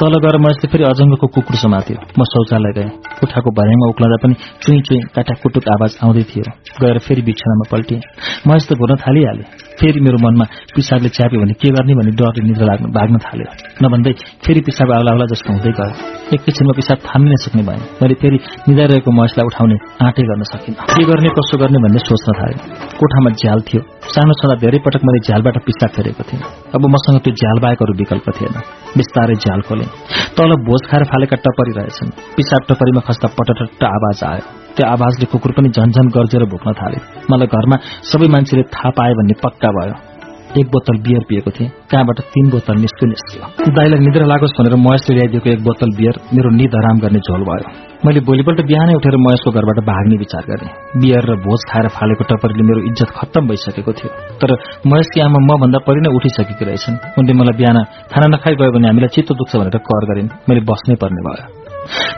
तल 0.01 0.15
गएर 0.25 0.37
महेशले 0.45 0.67
फेरि 0.73 0.85
अजङ्गको 0.93 1.27
कुकुर 1.35 1.57
समात्यो। 1.65 1.97
म 2.19 2.21
शौचालय 2.33 2.73
गएँ। 2.77 2.91
कोठाको 3.21 3.51
भर्याङमा 3.59 3.87
उक्लँदा 3.93 4.17
पनि 4.23 4.35
चुई 4.63 4.79
चुई 4.87 4.99
काटाकुटुक 5.15 5.65
आवाज 5.75 5.93
आउँदै 6.05 6.25
थियो। 6.31 6.45
गएर 6.83 6.99
फेरि 7.07 7.23
बिछनामा 7.29 7.65
पल्टिए 7.73 8.01
महेश 8.47 8.63
त 8.69 8.71
घुर्न 8.79 8.95
थालिहाले 9.05 9.45
फेरि 9.81 10.01
मेरो 10.07 10.19
मनमा 10.25 10.45
पिसाबले 10.75 11.09
च्याप्यो 11.17 11.41
भने 11.43 11.55
के 11.61 11.69
गर्ने 11.77 11.95
भन्ने 11.99 12.13
डरले 12.19 12.41
निद्रा 12.49 12.67
लाग्न 12.71 12.85
भाग्न 12.97 13.17
थाल्यो। 13.27 13.49
नभन्दै 13.83 14.13
फेरि 14.45 14.61
पिसाब 14.67 14.93
आउला 14.97 15.11
आउला 15.15 15.27
जस्तो 15.33 15.49
हुँदै 15.53 15.73
गयो। 15.79 15.95
एकैछिनमा 16.35 16.73
पिसाब 16.79 16.99
थाम्नै 17.09 17.35
नसक्ने 17.35 17.63
भएँ। 17.69 17.83
मैले 18.01 18.15
फेरि 18.23 18.39
निधाइरहेको 18.69 19.11
महेशलाई 19.19 19.47
उठाउने 19.51 19.77
आँटै 20.07 20.23
गर्न 20.31 20.43
सकिनँ। 20.53 20.77
के 20.95 21.03
गर्ने 21.11 21.29
कसो 21.39 21.55
गर्ने 21.63 21.79
भन्ने 21.85 22.01
सोच्न 22.09 22.29
थालेँ। 22.39 22.59
कोठामा 22.99 23.31
झ्याल 23.41 23.61
थियो। 23.69 23.94
सानो 24.13 24.33
छँदा 24.33 24.55
धेरै 24.55 24.79
पटक 24.85 25.03
मैले 25.07 25.21
झ्यालबाट 25.27 25.57
पिसाब 25.67 25.91
फेरेको 25.97 26.23
थिएँ 26.29 26.43
अब 26.75 26.83
मसँग 26.95 27.19
त्यो 27.25 27.33
झ्याल 27.35 27.59
बाहेक 27.65 27.83
अरू 27.83 27.93
विकल्प 27.95 28.27
थिएन। 28.37 28.57
बिस्तारै 28.97 29.35
झ्याल 29.35 29.61
खोलेँ। 29.69 29.89
तल 30.37 30.51
भोज 30.67 30.83
खाएर 30.91 31.05
फालेका 31.05 31.37
टपरी 31.37 31.73
रहेछन्। 31.73 32.11
पिसाब 32.37 32.61
टपरीमा 32.69 33.01
खस्दा 33.01 33.29
पटटट्ट 33.39 33.85
आवाज 33.85 34.25
आयो। 34.31 34.45
त्यो 34.77 34.87
आवाजले 34.87 35.27
कुकुर 35.33 35.53
पनि 35.57 35.69
झन्झन 35.69 36.07
गर्जेर 36.17 36.45
भोक्न 36.45 36.73
थाले। 36.73 36.99
मलाई 37.31 37.47
घरमा 37.47 37.77
सबै 38.11 38.29
मान्छेले 38.29 38.63
थाहा 38.75 38.91
पाए 38.91 39.13
भन्ने 39.19 39.35
पक्का 39.45 39.71
भयो। 39.77 40.14
एक 40.61 40.67
बोतल 40.67 40.97
बियर 41.07 41.23
पिएको 41.29 41.51
थिएँ। 41.51 41.69
कहाँबाट 41.91 42.19
तीन 42.35 42.51
बोतल 42.51 42.77
निस्क्यो 42.85 43.07
निस्क्यो। 43.09 43.73
दाईलाई 43.77 43.99
निद्रा 43.99 44.27
लागोस् 44.27 44.57
भनेर 44.59 44.75
महेशले 44.77 45.17
ल्याइदिएको 45.17 45.49
एक 45.51 45.63
बोतल 45.65 45.91
बियर 45.99 46.15
मेरो 46.35 46.51
निद 46.51 46.75
हराम 46.75 46.97
गर्ने 46.99 47.19
झोल 47.19 47.43
भयो। 47.49 47.67
मैले 48.07 48.21
भोलिपल्ट 48.21 48.61
बिहानै 48.67 48.95
उठेर 48.95 49.17
महेशको 49.17 49.51
घरबाट 49.51 49.79
भाग्ने 49.91 50.17
विचार 50.17 50.43
गरेँ। 50.51 50.71
बियर 51.01 51.23
र 51.31 51.37
भोज 51.47 51.61
खाएर 51.71 51.89
फालेको 51.89 52.25
टपरीले 52.31 52.63
मेरो 52.63 52.81
इज्जत 52.87 53.11
खत्तम 53.19 53.49
भइसकेको 53.49 53.93
थियो। 53.93 54.11
तर 54.41 54.51
महेशकी 54.87 55.21
आमा 55.21 55.39
म 55.41 55.51
भन्दा 55.63 55.79
परि 55.89 56.01
नै 56.01 56.15
उठिसकेकी 56.15 56.65
रहेछन्। 56.65 56.97
उनले 57.19 57.33
मलाई 57.33 57.57
बिहान 57.59 57.79
खाना 58.13 58.27
नखाइ 58.37 58.55
गयो 58.55 58.73
भने 58.73 58.87
हामीलाई 58.89 59.09
चित्त 59.09 59.33
दुख्छ 59.33 59.53
भनेर 59.57 59.79
कर 59.89 60.05
गरिन्। 60.11 60.29
मैले 60.49 60.61
बस्नै 60.61 60.95
पर्ने 60.95 61.23
भयो। 61.29 61.64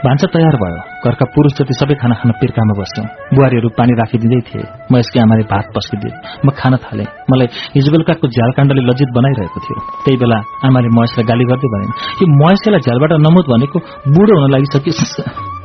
भान्सा 0.05 0.27
तयार 0.33 0.55
भयो। 0.55 0.79
घरका 1.05 1.25
पुरुष 1.35 1.53
जति 1.59 1.73
सबै 1.79 1.95
खाना 2.01 2.15
खान 2.15 2.31
पिर्कामा 2.39 2.73
बस्यौं। 2.79 3.05
बुहारीहरू 3.35 3.69
पानी 3.69 3.93
राखिदिँदै 3.99 4.39
थिए। 4.47 4.63
म 4.91 4.93
यसकै 4.97 5.19
आमाले 5.19 5.43
भात 5.51 5.65
पस्किदिए। 5.75 6.13
म 6.45 6.47
खान 6.59 6.73
थाले। 6.83 7.05
मलाई 7.31 7.47
हिजो 7.75 7.89
बेलुकाको 7.91 8.25
झ्यालकाण्डले 8.27 8.81
लज्जित 8.89 9.09
बनाइरहेको 9.17 9.59
थियो। 9.65 9.77
त्यही 10.05 10.17
बेला 10.23 10.37
आमाले 10.67 10.87
महेशलाई 10.97 11.25
गाली 11.31 11.45
गर्दै 11.51 11.69
भनिन् 11.73 11.93
यो 12.21 12.25
महेशलाई 12.41 12.81
झ्यालबाट 12.87 13.11
नमुत 13.27 13.45
भनेको 13.53 13.77
बुढो 14.15 14.33
हुन 14.39 14.51
लागिसकिस 14.55 14.99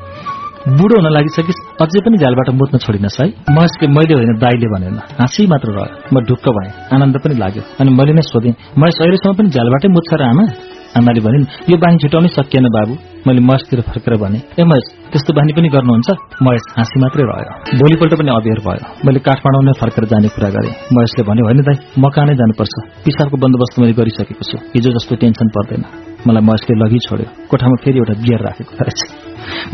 बुढो 0.78 0.94
हुन 0.98 1.08
लागिसकिस 1.12 1.58
अझै 1.82 2.00
पनि 2.06 2.16
झ्यालबाट 2.18 2.48
मुत्न 2.60 2.78
छोडिनस् 2.78 3.18
है। 3.22 3.26
महेशले 3.54 3.86
मैले 3.96 4.14
होइन 4.18 4.32
दाईले 4.38 4.68
भनेन। 4.74 4.98
हाँसी 5.18 5.46
मात्र 5.46 5.68
रह्यो। 5.78 6.14
म 6.14 6.16
ढुक्क 6.26 6.46
भएँ। 6.56 6.70
आनन्द 6.94 7.16
पनि 7.22 7.34
लाग्यो। 7.34 7.62
अनि 7.80 7.90
मैले 7.98 8.12
नै 8.18 8.22
सोधेँ 8.30 8.54
महेश 8.78 8.96
अहिलेसम्म 9.02 9.34
पनि 9.38 9.48
झ्यालबाटै 9.50 9.88
मुत्छ 9.96 10.10
र 10.14 10.22
आमा? 10.22 10.71
आमाले 10.92 11.20
भनिन् 11.24 11.44
यो 11.72 11.76
बानी 11.80 11.96
छुटाउनै 12.04 12.28
सकिएन 12.36 12.68
बाबु। 12.68 12.92
मैले 13.24 13.40
महेशतिर 13.40 13.80
फर्केर 13.88 14.14
भने 14.20 14.38
ए 14.60 14.62
महेश 14.68 14.86
त्यस्तो 15.08 15.32
बानी 15.32 15.52
पनि 15.56 15.68
गर्नुहुन्छ? 15.72 16.08
महेश 16.44 16.64
हाँसी 16.76 16.96
मात्रै 17.00 17.24
रह्यो। 17.24 17.80
भोलिपल्ट 17.80 18.12
पनि 18.20 18.30
अबेर 18.36 18.60
भयो। 18.60 18.84
मैले 19.00 19.20
काठमाडौँ 19.24 19.62
नै 19.64 19.72
फर्केर 19.80 20.04
जाने 20.12 20.28
कुरा 20.36 20.48
गरेँ। 20.52 20.74
महेशले 20.92 21.22
भन्यो 21.24 21.44
होइन 21.48 21.60
दाई 21.64 21.76
म 21.96 22.04
कहाँ 22.12 22.26
नै 22.28 22.34
जानुपर्छ? 22.36 22.74
पिसाबको 23.08 23.36
बन्दोबस्त 23.40 23.74
मैले 23.80 23.94
गरिसकेको 23.96 24.44
छु। 24.44 24.56
हिजो 24.76 24.90
जस्तो 24.92 25.12
टेन्सन 25.16 25.48
पर्दैन। 25.56 25.82
मलाई 26.28 26.44
महेशले 26.44 26.74
लगि 26.82 26.98
छोड्यो। 27.08 27.28
कोठामा 27.48 27.76
फेरि 27.84 27.98
एउटा 28.02 28.14
बियर 28.20 28.40
राखेको 28.46 28.72
रहेछ। 28.84 29.00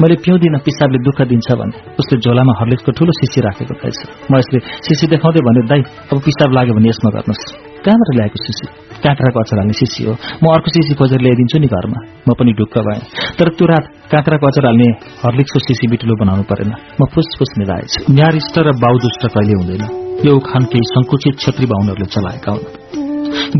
मैले 0.00 0.14
पिउँदिन 0.22 0.54
पिसाबले 0.66 0.98
दुःख 1.02 1.18
दिन्छ 1.26 1.48
भने 1.60 1.74
उसले 1.98 2.16
झोलामा 2.22 2.52
हर्लिक्सको 2.60 2.90
ठूलो 2.94 3.12
सिसी 3.20 3.38
राखेको 3.42 3.74
रहेछ। 3.74 3.98
महेशले 4.30 4.58
सिसी 4.86 5.06
देखाउँदै 5.12 5.42
भन्यो 5.48 5.62
दाई 5.66 5.82
अब 6.14 6.16
पिसाब 6.22 6.50
लाग्यो 6.56 6.74
भने 6.78 6.88
यसमा 6.88 7.10
गर्नुहोस्। 7.10 7.42
कहाँबाट 7.84 8.08
ल्याएको 8.16 8.38
सिसी? 8.46 8.87
काँक्राको 9.04 9.38
अचार 9.40 9.58
हाल्ने 9.58 9.76
सिसी 9.80 10.04
हो। 10.04 10.12
म 10.42 10.44
अर्को 10.54 10.68
सिसी 10.74 10.94
खोजेर 10.94 11.20
ल्याइदिन्छु 11.20 11.58
नि 11.58 11.68
घरमा। 11.68 11.98
म 12.28 12.34
पनि 12.38 12.52
ढुक्क 12.58 12.78
भएँ। 12.86 13.00
तर 13.38 13.48
त्यो 13.56 13.66
रात 13.66 13.84
काँक्राको 14.12 14.46
अचार 14.46 14.64
हाल्ने 14.66 14.88
हर्लिक्सको 15.24 15.58
सिसी 15.58 15.86
बिटुलो 15.88 16.14
बनाउनु 16.22 16.44
परेन। 16.50 16.70
म 17.00 17.02
फुस 17.14 17.28
फुस 17.38 17.50
मिलाएछु 17.58 18.12
न्यारिष्ट 18.12 18.58
र 18.58 18.68
बाउदुष्ट 18.84 19.22
कहिले 19.34 19.54
हुँदैन। 19.60 19.84
यो 20.26 20.32
उखान 20.36 20.62
केही 20.72 20.84
संकुचित 20.94 21.34
क्षेत्री 21.40 21.66
बाहुनहरूले 21.66 22.08
चलाएका 22.14 22.52
हुन्। 22.52 22.66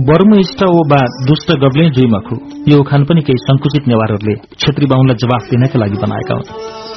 बर्मइष्ट 0.08 0.62
ओ 0.62 0.80
बा 0.90 1.00
दुष्ट 1.28 1.52
गब्ले 1.62 1.84
जुइमखु 1.96 2.36
यो 2.70 2.78
उखान 2.80 3.04
पनि 3.04 3.20
केही 3.22 3.38
संकुचित 3.44 3.88
नेवारहरूले 3.88 4.34
क्षेत्री 4.56 4.86
बाहुनलाई 4.86 5.16
जवाफ 5.22 5.50
दिनका 5.50 5.78
लागि 5.78 5.98
बनाएका 6.04 6.34
हुन्। 6.34 6.48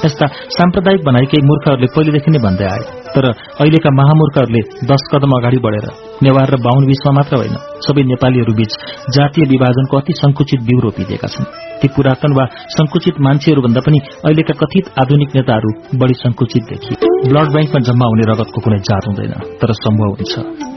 यस्ता 0.06 0.28
साम्प्रदायिक 0.58 1.02
बनाइ 1.06 1.26
केही 1.32 1.48
मूर्खहरूले 1.48 1.88
पहिलेदेखि 1.96 2.32
नै 2.32 2.40
भन्दै 2.46 2.66
आए। 2.66 2.84
तर 3.16 3.26
अहिलेका 3.32 3.90
महामूर्खहरूले 4.00 4.62
दश 4.92 5.04
कदम 5.14 5.32
अगाडि 5.38 5.60
बढेर 5.66 5.88
नेवार 6.24 6.48
र 6.54 6.58
बाहुन 6.62 6.86
बीचमा 6.86 7.12
मात्र 7.18 7.36
होइन 7.36 7.56
सबै 7.86 8.02
नेपालीहरू 8.06 8.54
बीच 8.54 8.72
जातीय 9.16 9.46
विभाजनको 9.52 9.98
अति 9.98 10.14
संकुचित 10.14 10.62
बिउ 10.62 10.80
रोपिदिएका 10.80 11.28
छन्। 11.28 11.46
ती 11.82 11.88
पुरातन 11.88 12.32
वा 12.38 12.46
संकुचित 12.72 13.16
मान्छेहरूभन्दा 13.26 13.82
पनि 13.82 14.00
अहिलेका 14.26 14.54
कथित 14.62 14.92
आधुनिक 15.02 15.30
नेताहरू 15.36 15.70
बढ़ी 15.98 16.14
संकुचित 16.14 16.64
देखिए। 16.72 16.96
ब्लड 17.30 17.48
ब्याङ्कमा 17.54 17.80
जम्मा 17.88 18.06
हुने 18.12 18.26
रगतको 18.32 18.60
कुनै 18.66 18.80
जात 18.90 19.04
हुँदैन 19.10 19.34
तर 19.62 19.74
सम्भव 19.74 20.10
हुन्छ। 20.12 20.34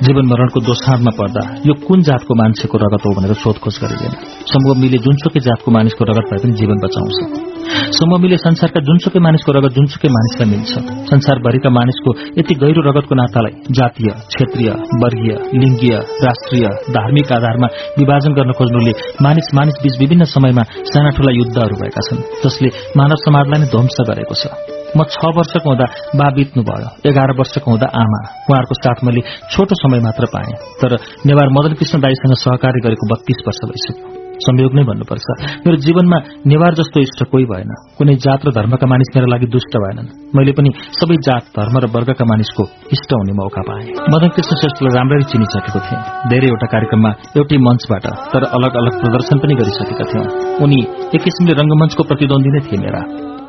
जीवन 0.06 0.24
मरणको 0.32 0.60
दोषारमा 0.68 1.12
पर्दा 1.18 1.42
यो 1.68 1.74
कुन 1.86 2.02
जातको 2.08 2.32
मान्छेको 2.34 2.76
रगत 2.84 3.02
हो 3.06 3.12
भनेर 3.16 3.34
सोधखोज 3.42 3.76
गरिँदैन। 3.82 4.12
समूह 4.52 4.80
मिले 4.80 4.98
जुनसुकै 5.04 5.40
जातको 5.48 5.70
मानिसको 5.76 6.04
रगत 6.10 6.26
भए 6.30 6.40
पनि 6.44 6.52
जीवन 6.60 6.78
बचाउँछ। 6.84 7.18
समूह 7.98 8.18
मिले 8.20 8.36
संसारका 8.38 8.80
जुनसुकै 8.88 9.20
मानिसको 9.20 9.52
रगत 9.58 9.72
जुनसुकै 9.76 10.08
मानिसलाई 10.16 10.48
मिल्छ। 10.52 10.72
संसारभरिका 11.12 11.70
मानिसको 11.70 12.10
यति 12.40 12.54
गहिरो 12.62 12.80
रगतको 12.88 13.14
नातालाई 13.14 13.52
जातीय 13.78 14.08
क्षेत्रीय 14.32 14.70
वर्गीय 15.04 15.34
लिङ्गीय 15.35 15.94
राष्ट्रिय 16.27 16.66
धार्मिक 16.97 17.32
आधारमा 17.32 17.69
विभाजन 17.98 18.32
गर्न 18.35 18.52
खोज्नुले 18.52 18.93
मानिस 19.23 19.48
मानिस 19.55 19.77
बीच 19.82 19.94
विभिन्न 20.01 20.24
समयमा 20.24 20.62
साना 20.93 21.11
ठूला 21.11 21.32
युद्धहरू 21.40 21.77
भएका 21.77 22.02
छन्। 22.09 22.24
जसले 22.44 22.69
मानव 22.97 23.16
समाजलाई 23.27 23.61
नै 23.61 23.66
ध्वंस 23.66 23.97
गरेको 24.09 24.35
छ। 24.35 24.44
म 24.97 25.05
छ 25.11 25.19
वर्षको 25.36 25.69
हुँदा 25.69 25.86
बा 26.19 26.27
बित्नुभयो 26.31 27.11
एघार 27.11 27.31
वर्षको 27.39 27.70
हुँदा 27.70 27.86
आमा। 28.02 28.20
उहाँहरूको 28.48 28.74
साथ 28.74 29.05
मैले 29.05 29.20
छोटो 29.52 29.74
समय 29.74 30.01
मात्र 30.01 30.24
पाएँ 30.35 30.52
तर 30.82 30.98
नेवार 31.27 31.48
मदन 31.56 31.74
कृष्ण 31.74 32.01
दाईसँग 32.01 32.35
सहकार्य 32.44 32.81
गरेको 32.85 33.15
बत्तीस 33.15 33.43
वर्ष 33.47 33.65
भइसक्यो। 33.70 34.23
संयोग 34.39 34.74
नै 34.74 34.82
भन्नुपर्छ। 34.82 35.27
मेरो 35.66 35.77
जीवनमा 35.77 36.19
नेवार 36.47 36.74
जस्तो 36.74 37.01
इष्ट 37.01 37.24
कोही 37.24 37.44
भएन। 37.44 37.70
कुनै 37.98 38.15
जात 38.15 38.40
र 38.47 38.51
धर्मका 38.51 38.86
मानिस 38.86 39.09
मेरो 39.16 39.27
लागि 39.27 39.47
दुष्ट 39.47 39.77
भएनन्। 39.77 40.09
मैले 40.36 40.52
पनि 40.52 40.70
सबै 41.01 41.16
जात 41.16 41.43
धर्म 41.56 41.78
र 41.78 41.86
वर्गका 41.86 42.24
मानिसको 42.24 42.62
इष्ट 42.93 43.12
हुने 43.12 43.32
मौका 43.32 43.62
पाएँ। 43.62 43.86
मदन 44.15 44.28
कृष्ण 44.28 44.56
श्रेष्ठलाई 44.56 44.94
राम्ररी 44.94 45.24
चिनिसकेको 45.24 45.81
थिएँ। 45.81 46.02
धेरैवटा 46.31 46.66
कार्यक्रममा 46.66 47.11
एउटै 47.36 47.56
मञ्चबाट 47.56 48.06
तर 48.32 48.43
अलग 48.44 48.73
अलग 48.77 49.01
प्रदर्शन 49.01 49.39
पनि 49.39 49.55
गरिसकेका 49.55 50.05
थियौं। 50.05 50.27
उनी 50.62 50.81
एक 51.15 51.23
किसिमले 51.23 51.55
रंगमञ्चको 51.62 52.02
प्रतिद्वन्दी 52.02 52.51
नै 52.51 52.61
थिए 52.61 52.81
मेरा। 52.81 53.01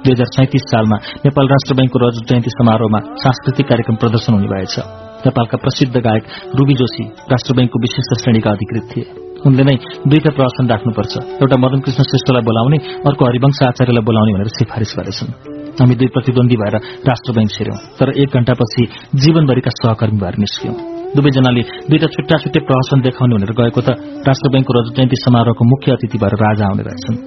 दुई 0.06 0.14
हजार 0.14 0.26
सैतिस 0.26 0.62
सालमा 0.62 0.98
नेपाल 1.26 1.48
राष्ट्र 1.48 1.74
ब्याङ्कको 1.74 2.00
रजत 2.00 2.30
जयन्ती 2.30 2.50
समारोहमा 2.50 3.00
सांस्कृतिक 3.00 3.68
कार्यक्रम 3.68 3.96
प्रदर्शन 3.96 4.34
हुने 4.34 4.48
भएछ। 4.48 4.80
नेपालका 5.26 5.58
प्रसिद्ध 5.58 5.98
गायक 5.98 6.24
रूबी 6.56 6.74
जोशी 6.74 7.04
राष्ट्र 7.32 7.54
ब्याङ्कको 7.54 7.80
विशिष्ट 7.80 8.22
श्रेणीका 8.22 8.52
अधिकृत 8.52 8.90
थिए। 8.96 9.25
उनले 9.46 9.64
नै 9.70 9.76
दुईटा 10.10 10.32
प्रदर्शन 10.36 10.66
राख्नुपर्छ। 10.74 11.14
एउटा 11.44 11.58
मदन 11.64 11.80
कृष्ण 11.86 12.02
श्रेष्ठलाई 12.10 12.44
बोलाउने 12.50 12.78
अर्को 13.08 13.22
हरिवंश 13.30 13.60
आचार्यलाई 13.70 14.04
बोलाउने 14.10 14.32
भनेर 14.36 14.50
सिफारिस 14.58 14.92
गरेछन् 14.98 15.32
हामी 15.80 15.96
दुई 16.00 16.10
प्रतिद्वन्दी 16.16 16.56
भएर 16.62 16.76
राष्ट्र 17.10 17.30
ब्याङ्क 17.36 17.52
छिर्यौं 17.56 17.80
तर 18.00 18.08
एक 18.22 18.30
घण्टापछि 18.38 18.84
जीवनभरिका 19.24 19.72
सहकर्मी 19.80 20.20
भएर 20.24 20.36
निस्क्यौं। 20.44 20.76
दुवैजनाले 21.16 21.62
दुईटा 21.90 22.08
छुट्टा 22.16 22.36
छुट्टै 22.44 22.60
प्रहसन 22.68 23.00
देखाउने 23.08 23.36
भनेर 23.36 23.52
गएको 23.60 23.82
त 23.88 23.90
राष्ट्र 24.28 24.48
ब्याङ्कको 24.52 24.72
रजत 24.78 24.94
जयन्ती 24.98 25.18
समारोहको 25.26 25.64
मुख्य 25.72 25.92
अतिथि 25.92 26.18
भएर 26.18 26.36
राजा 26.46 26.64
आउने 26.68 26.84
रहेछन्। 26.88 27.18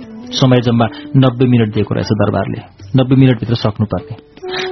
समय 0.40 0.60
जम्मा 0.66 0.86
नब्बे 1.16 1.46
मिनट 1.46 1.68
दिएको 1.74 1.94
रहेछ 1.94 2.10
दरबारले। 2.22 2.60
नब्बे 3.00 3.14
मिनटभित्र 3.16 3.54
सक्नुपर्ने। 3.64 4.14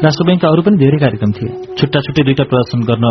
राष्ट्र 0.05 0.25
ब्याङ्कका 0.25 0.49
अरू 0.49 0.63
पनि 0.63 0.77
धेरै 0.77 0.99
कार्यक्रम 1.05 1.31
थिए। 1.33 1.53
छुट्टा 1.79 2.01
छुट्टै 2.01 2.23
दुईटा 2.23 2.45
प्रदर्शन 2.45 2.81
गर्न 2.91 3.05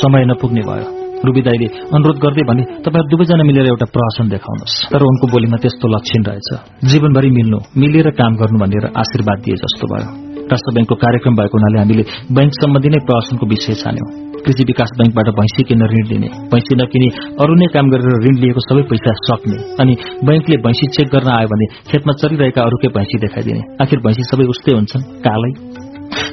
समय 0.00 0.24
नपुग्ने 0.24 0.60
भयो। 0.60 0.99
रूबी 1.26 1.42
दाईले 1.46 1.66
अनुरोध 1.96 2.18
गर्दै 2.24 2.44
भने 2.50 2.62
तपाईँ 2.84 3.08
दुवैजना 3.12 3.44
मिलेर 3.44 3.66
एउटा 3.72 3.86
प्रहसन 3.94 4.26
देखाउनुहोस्। 4.34 4.76
तर 4.92 5.02
उनको 5.10 5.26
बोलीमा 5.32 5.56
त्यस्तो 5.62 5.86
लक्षण 5.94 6.22
रहेछ। 6.28 6.48
जीवनभरि 6.90 7.30
मिल्नु 7.38 7.58
मिलेर 7.76 8.08
काम 8.20 8.32
गर्नु 8.40 8.58
भनेर 8.64 8.84
आशीर्वाद 9.02 9.38
दिए 9.44 9.56
जस्तो 9.62 9.84
भयो। 9.92 10.08
राष्ट्र 10.52 10.70
ब्याङ्कको 10.74 10.96
कार्यक्रम 11.04 11.34
भएको 11.36 11.54
हुनाले 11.58 11.78
हामीले 11.78 12.04
ब्याङ्क 12.36 12.52
सम्बन्धी 12.62 12.88
नै 12.88 13.00
प्रहसनको 13.06 13.44
विषय 13.52 13.74
छान्यौं। 13.82 14.08
कृषि 14.44 14.64
विकास 14.64 14.90
ब्याङ्कबाट 14.98 15.28
भैँसी 15.38 15.62
किन्न 15.68 15.84
ऋण 15.92 16.04
लिने 16.10 16.28
भैँसी 16.52 16.74
नकिने 16.80 17.08
अरू 17.42 17.54
नै 17.60 17.66
काम 17.76 17.86
गरेर 17.92 18.16
ऋण 18.24 18.36
लिएको 18.42 18.60
सबै 18.66 18.82
पैसा 18.90 19.12
सक्ने 19.28 19.58
अनि 19.80 19.94
ब्याङ्कले 20.24 20.56
भैँसी 20.66 20.86
चेक 20.96 21.08
गर्न 21.14 21.28
आयो 21.36 21.48
भने 21.52 21.66
खेतमा 21.90 22.12
चलिरहेका 22.22 22.60
अरूकै 22.62 22.88
भैँसी 22.96 23.20
देखाइदिने। 23.24 23.62
आखिर 23.84 23.98
भैँसी 24.06 24.22
सबै 24.30 24.44
उस्तै 24.54 24.72
हुन्छन् 24.78 25.04
कालै? 25.26 25.52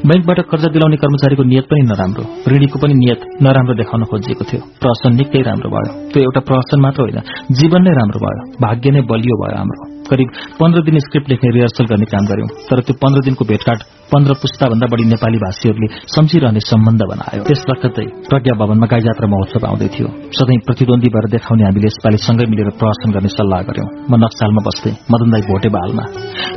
ब्याङ्कबाट 0.05 0.39
कर्जा 0.39 0.67
दिलाउने 0.67 0.97
कर्मचारीको 0.97 1.43
नियत 1.43 1.65
पनि 1.65 1.81
नराम्रो। 1.81 2.23
ऋणीको 2.51 2.77
पनि 2.79 2.93
नियत 2.93 3.19
नराम्रो 3.41 3.75
देखाउन 3.75 4.03
खोजिएको 4.03 4.43
थियो। 4.51 4.61
प्रहसन 4.81 5.15
निकै 5.15 5.41
राम्रो 5.41 5.69
भयो। 5.69 5.91
त्यो 6.09 6.23
एउटा 6.23 6.39
प्रहसन 6.39 6.79
मात्र 6.81 7.01
होइन 7.01 7.19
जीवन 7.51 7.81
नै 7.81 7.91
राम्रो 7.91 8.19
भयो। 8.19 8.41
भाग्य 8.61 8.91
नै 8.91 9.01
बलियो 9.01 9.35
भयो 9.43 9.57
हाम्रो। 9.57 9.86
करिब 10.05 10.29
पन्ध्र 10.59 10.81
दिन 10.87 10.99
स्क्रिप्ट 11.05 11.29
लेख्ने 11.29 11.49
रिहर्सल 11.57 11.85
गर्ने 11.91 12.07
काम 12.13 12.25
गर्यौं 12.31 12.47
तर 12.69 12.79
त्यो 12.87 12.95
पन्ध्र 13.03 13.21
दिनको 13.27 13.45
भेटघाट 13.51 13.79
पन्ध्र 14.11 14.33
पुस्ताभन्दा 14.43 14.87
बढ़ी 14.91 15.05
नेपाली 15.13 15.37
भाषीहरूले 15.37 15.87
सम्झिरहने 16.15 16.61
सम्बन्ध 16.71 17.01
बनायो। 17.11 17.43
त्यस 17.43 17.63
वखतै 17.69 18.05
प्रज्ञा 18.29 18.53
भवनमा 18.61 18.87
गाई 18.91 19.01
जात्रा 19.07 19.27
महोत्सव 19.33 19.67
आउँदै 19.69 19.89
थियो। 19.95 20.07
सधैँ 20.37 20.59
प्रतिद्वन्दी 20.67 21.09
भएर 21.15 21.27
देखाउने 21.35 21.63
हामीले 21.67 21.91
यसपालि 21.91 22.17
सँगै 22.27 22.45
मिलेर 22.53 22.69
प्रहसन 22.79 23.09
गर्ने 23.17 23.33
सल्लाह 23.35 23.67
गर्यौं 23.67 23.89
म 24.11 24.23
नक्सालमा 24.23 24.61
बस्थेँ 24.69 24.95
मदनदाई 25.11 25.43
भोटे 25.51 25.69
बहालमा। 25.75 26.05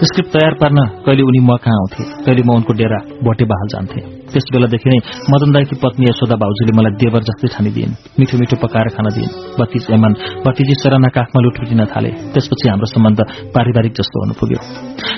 स्क्रिप्ट 0.09 0.31
तयार 0.39 0.55
पार्न 0.63 0.79
कहिले 1.07 1.23
उनी 1.31 1.41
म 1.49 1.57
कहाँ 1.67 1.79
आउँथे? 1.81 2.03
कहिले 2.25 2.43
म 2.47 2.51
उनको 2.61 2.73
डेरा 2.81 2.99
भोटे 3.27 3.45
बहाल 3.53 3.69
जान्थे? 3.75 4.20
त्यस 4.33 4.47
बेलादेखि 4.55 4.89
नै 4.91 4.99
मदन 5.33 5.51
दाईकी 5.55 5.75
पत्नी 5.83 6.05
यशोदा 6.11 6.37
बाउजूले 6.43 6.73
मलाई 6.79 6.93
देवर 7.03 7.23
जस्तै 7.29 7.49
ठानिदिइन् 7.55 7.95
मिठो 8.19 8.35
मिठो 8.41 8.57
पकाएर 8.63 8.89
खान 8.97 9.07
दिइन्। 9.17 9.33
बत्तीस 9.59 9.87
एमन 9.97 10.13
बत्तीजी 10.47 10.75
सराना 10.83 11.09
काखमा 11.17 11.39
लुटुटिन 11.45 11.83
थाले। 11.93 12.11
त्यसपछि 12.33 12.67
हाम्रो 12.71 12.87
सम्बन्ध 12.95 13.21
पारिवारिक 13.55 13.93
जस्तो 13.99 14.17
हुन 14.23 14.33
पुग्यो। 14.41 14.61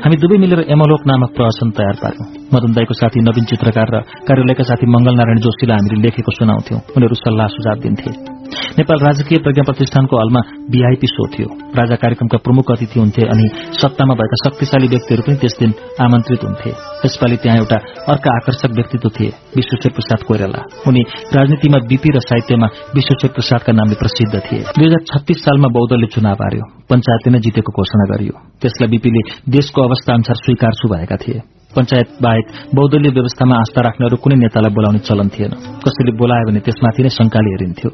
हामी 0.05 0.16
दुवै 0.22 0.36
मिलेर 0.43 0.60
एमलोक 0.74 1.02
नामक 1.10 1.30
प्रहसन 1.36 1.68
तयार 1.78 1.97
पार्यौं 2.02 2.26
मदन 2.55 2.70
दाईको 2.76 2.94
साथी 3.01 3.20
नवीन 3.28 3.44
चित्रकार 3.51 3.89
र 3.94 3.97
कार्यालयका 4.28 4.64
साथी 4.70 4.86
मंगल 4.94 5.14
नारायण 5.20 5.39
जोशीलाई 5.47 5.76
हामीले 5.78 6.02
लेखेको 6.05 6.30
सुनाउँथ्यौं। 6.39 6.80
उनीहरू 6.97 7.16
सल्लाह 7.24 7.47
सुझाव 7.55 7.76
दिन्थे। 7.84 8.41
नेपाल 8.79 8.99
राजकीय 8.99 9.39
प्रज्ञा 9.39 9.65
प्रतिष्ठानको 9.65 10.15
हलमा 10.20 10.41
वीआईपी 10.73 11.07
शो 11.07 11.27
थियो। 11.33 11.49
राजा 11.77 11.97
कार्यक्रमका 12.03 12.39
प्रमुख 12.47 12.70
अतिथि 12.73 12.99
हुन्थे 13.01 13.23
अनि 13.33 13.47
सत्तामा 13.81 14.15
भएका 14.15 14.37
शक्तिशाली 14.45 14.89
व्यक्तिहरू 14.89 15.23
पनि 15.27 15.37
त्यस 15.37 15.55
दिन 15.61 15.73
आमन्त्रित 16.01 16.45
हुन्थे। 16.45 16.70
त्यसपालि 17.03 17.37
त्यहाँ 17.37 17.59
एउटा 17.59 17.79
अर्का 18.12 18.31
आकर्षक 18.37 18.70
व्यक्तित्व 18.79 19.09
थिए 19.09 19.31
विश्वेश्वर 19.57 19.93
प्रसाद 19.93 20.20
कोइराला। 20.29 20.61
उनी 20.89 21.03
राजनीतिमा 21.37 21.79
बीपी 21.91 22.11
र 22.16 22.20
साहित्यमा 22.20 22.66
विश्वेश्वर 22.97 23.31
प्रसादका 23.37 23.73
नामले 23.73 23.95
प्रसिद्ध 23.95 24.35
थिए। 24.47 24.62
दुई 24.77 24.87
हजार 24.87 25.03
छत्तीस 25.11 25.39
सालमा 25.45 25.69
बौद्धले 25.69 26.07
चुनाव 26.07 26.45
हार्यो 26.45 26.65
पञ्चायतले 26.91 27.33
नै 27.33 27.41
जितेको 27.41 27.70
घोषणा 27.73 28.05
गरियो। 28.12 28.35
त्यसलाई 28.61 28.89
बीपीले 28.93 29.23
देशको 29.49 29.79
अवस्था 29.89 30.15
अनुसार 30.15 30.37
स्वीकार 30.45 30.73
छु 30.73 30.89
भएका 30.89 31.16
थिए। 31.16 31.41
पञ्चायत 31.77 32.09
बाहेक 32.24 32.47
बहुदलीय 32.74 33.12
व्यवस्थामा 33.12 33.55
आस्था 33.62 33.81
राख्ने 33.86 34.07
अरू 34.07 34.16
कुनै 34.16 34.36
नेतालाई 34.36 34.73
बोलाउने 34.77 35.01
चलन 35.09 35.28
थिएन। 35.35 35.53
कसैले 35.85 36.12
बोलायो 36.20 36.44
भने 36.49 36.61
त्यसमाथि 36.66 37.03
नै 37.03 37.11
शंकाले 37.19 37.51
हेरिन्थ्यो। 37.55 37.90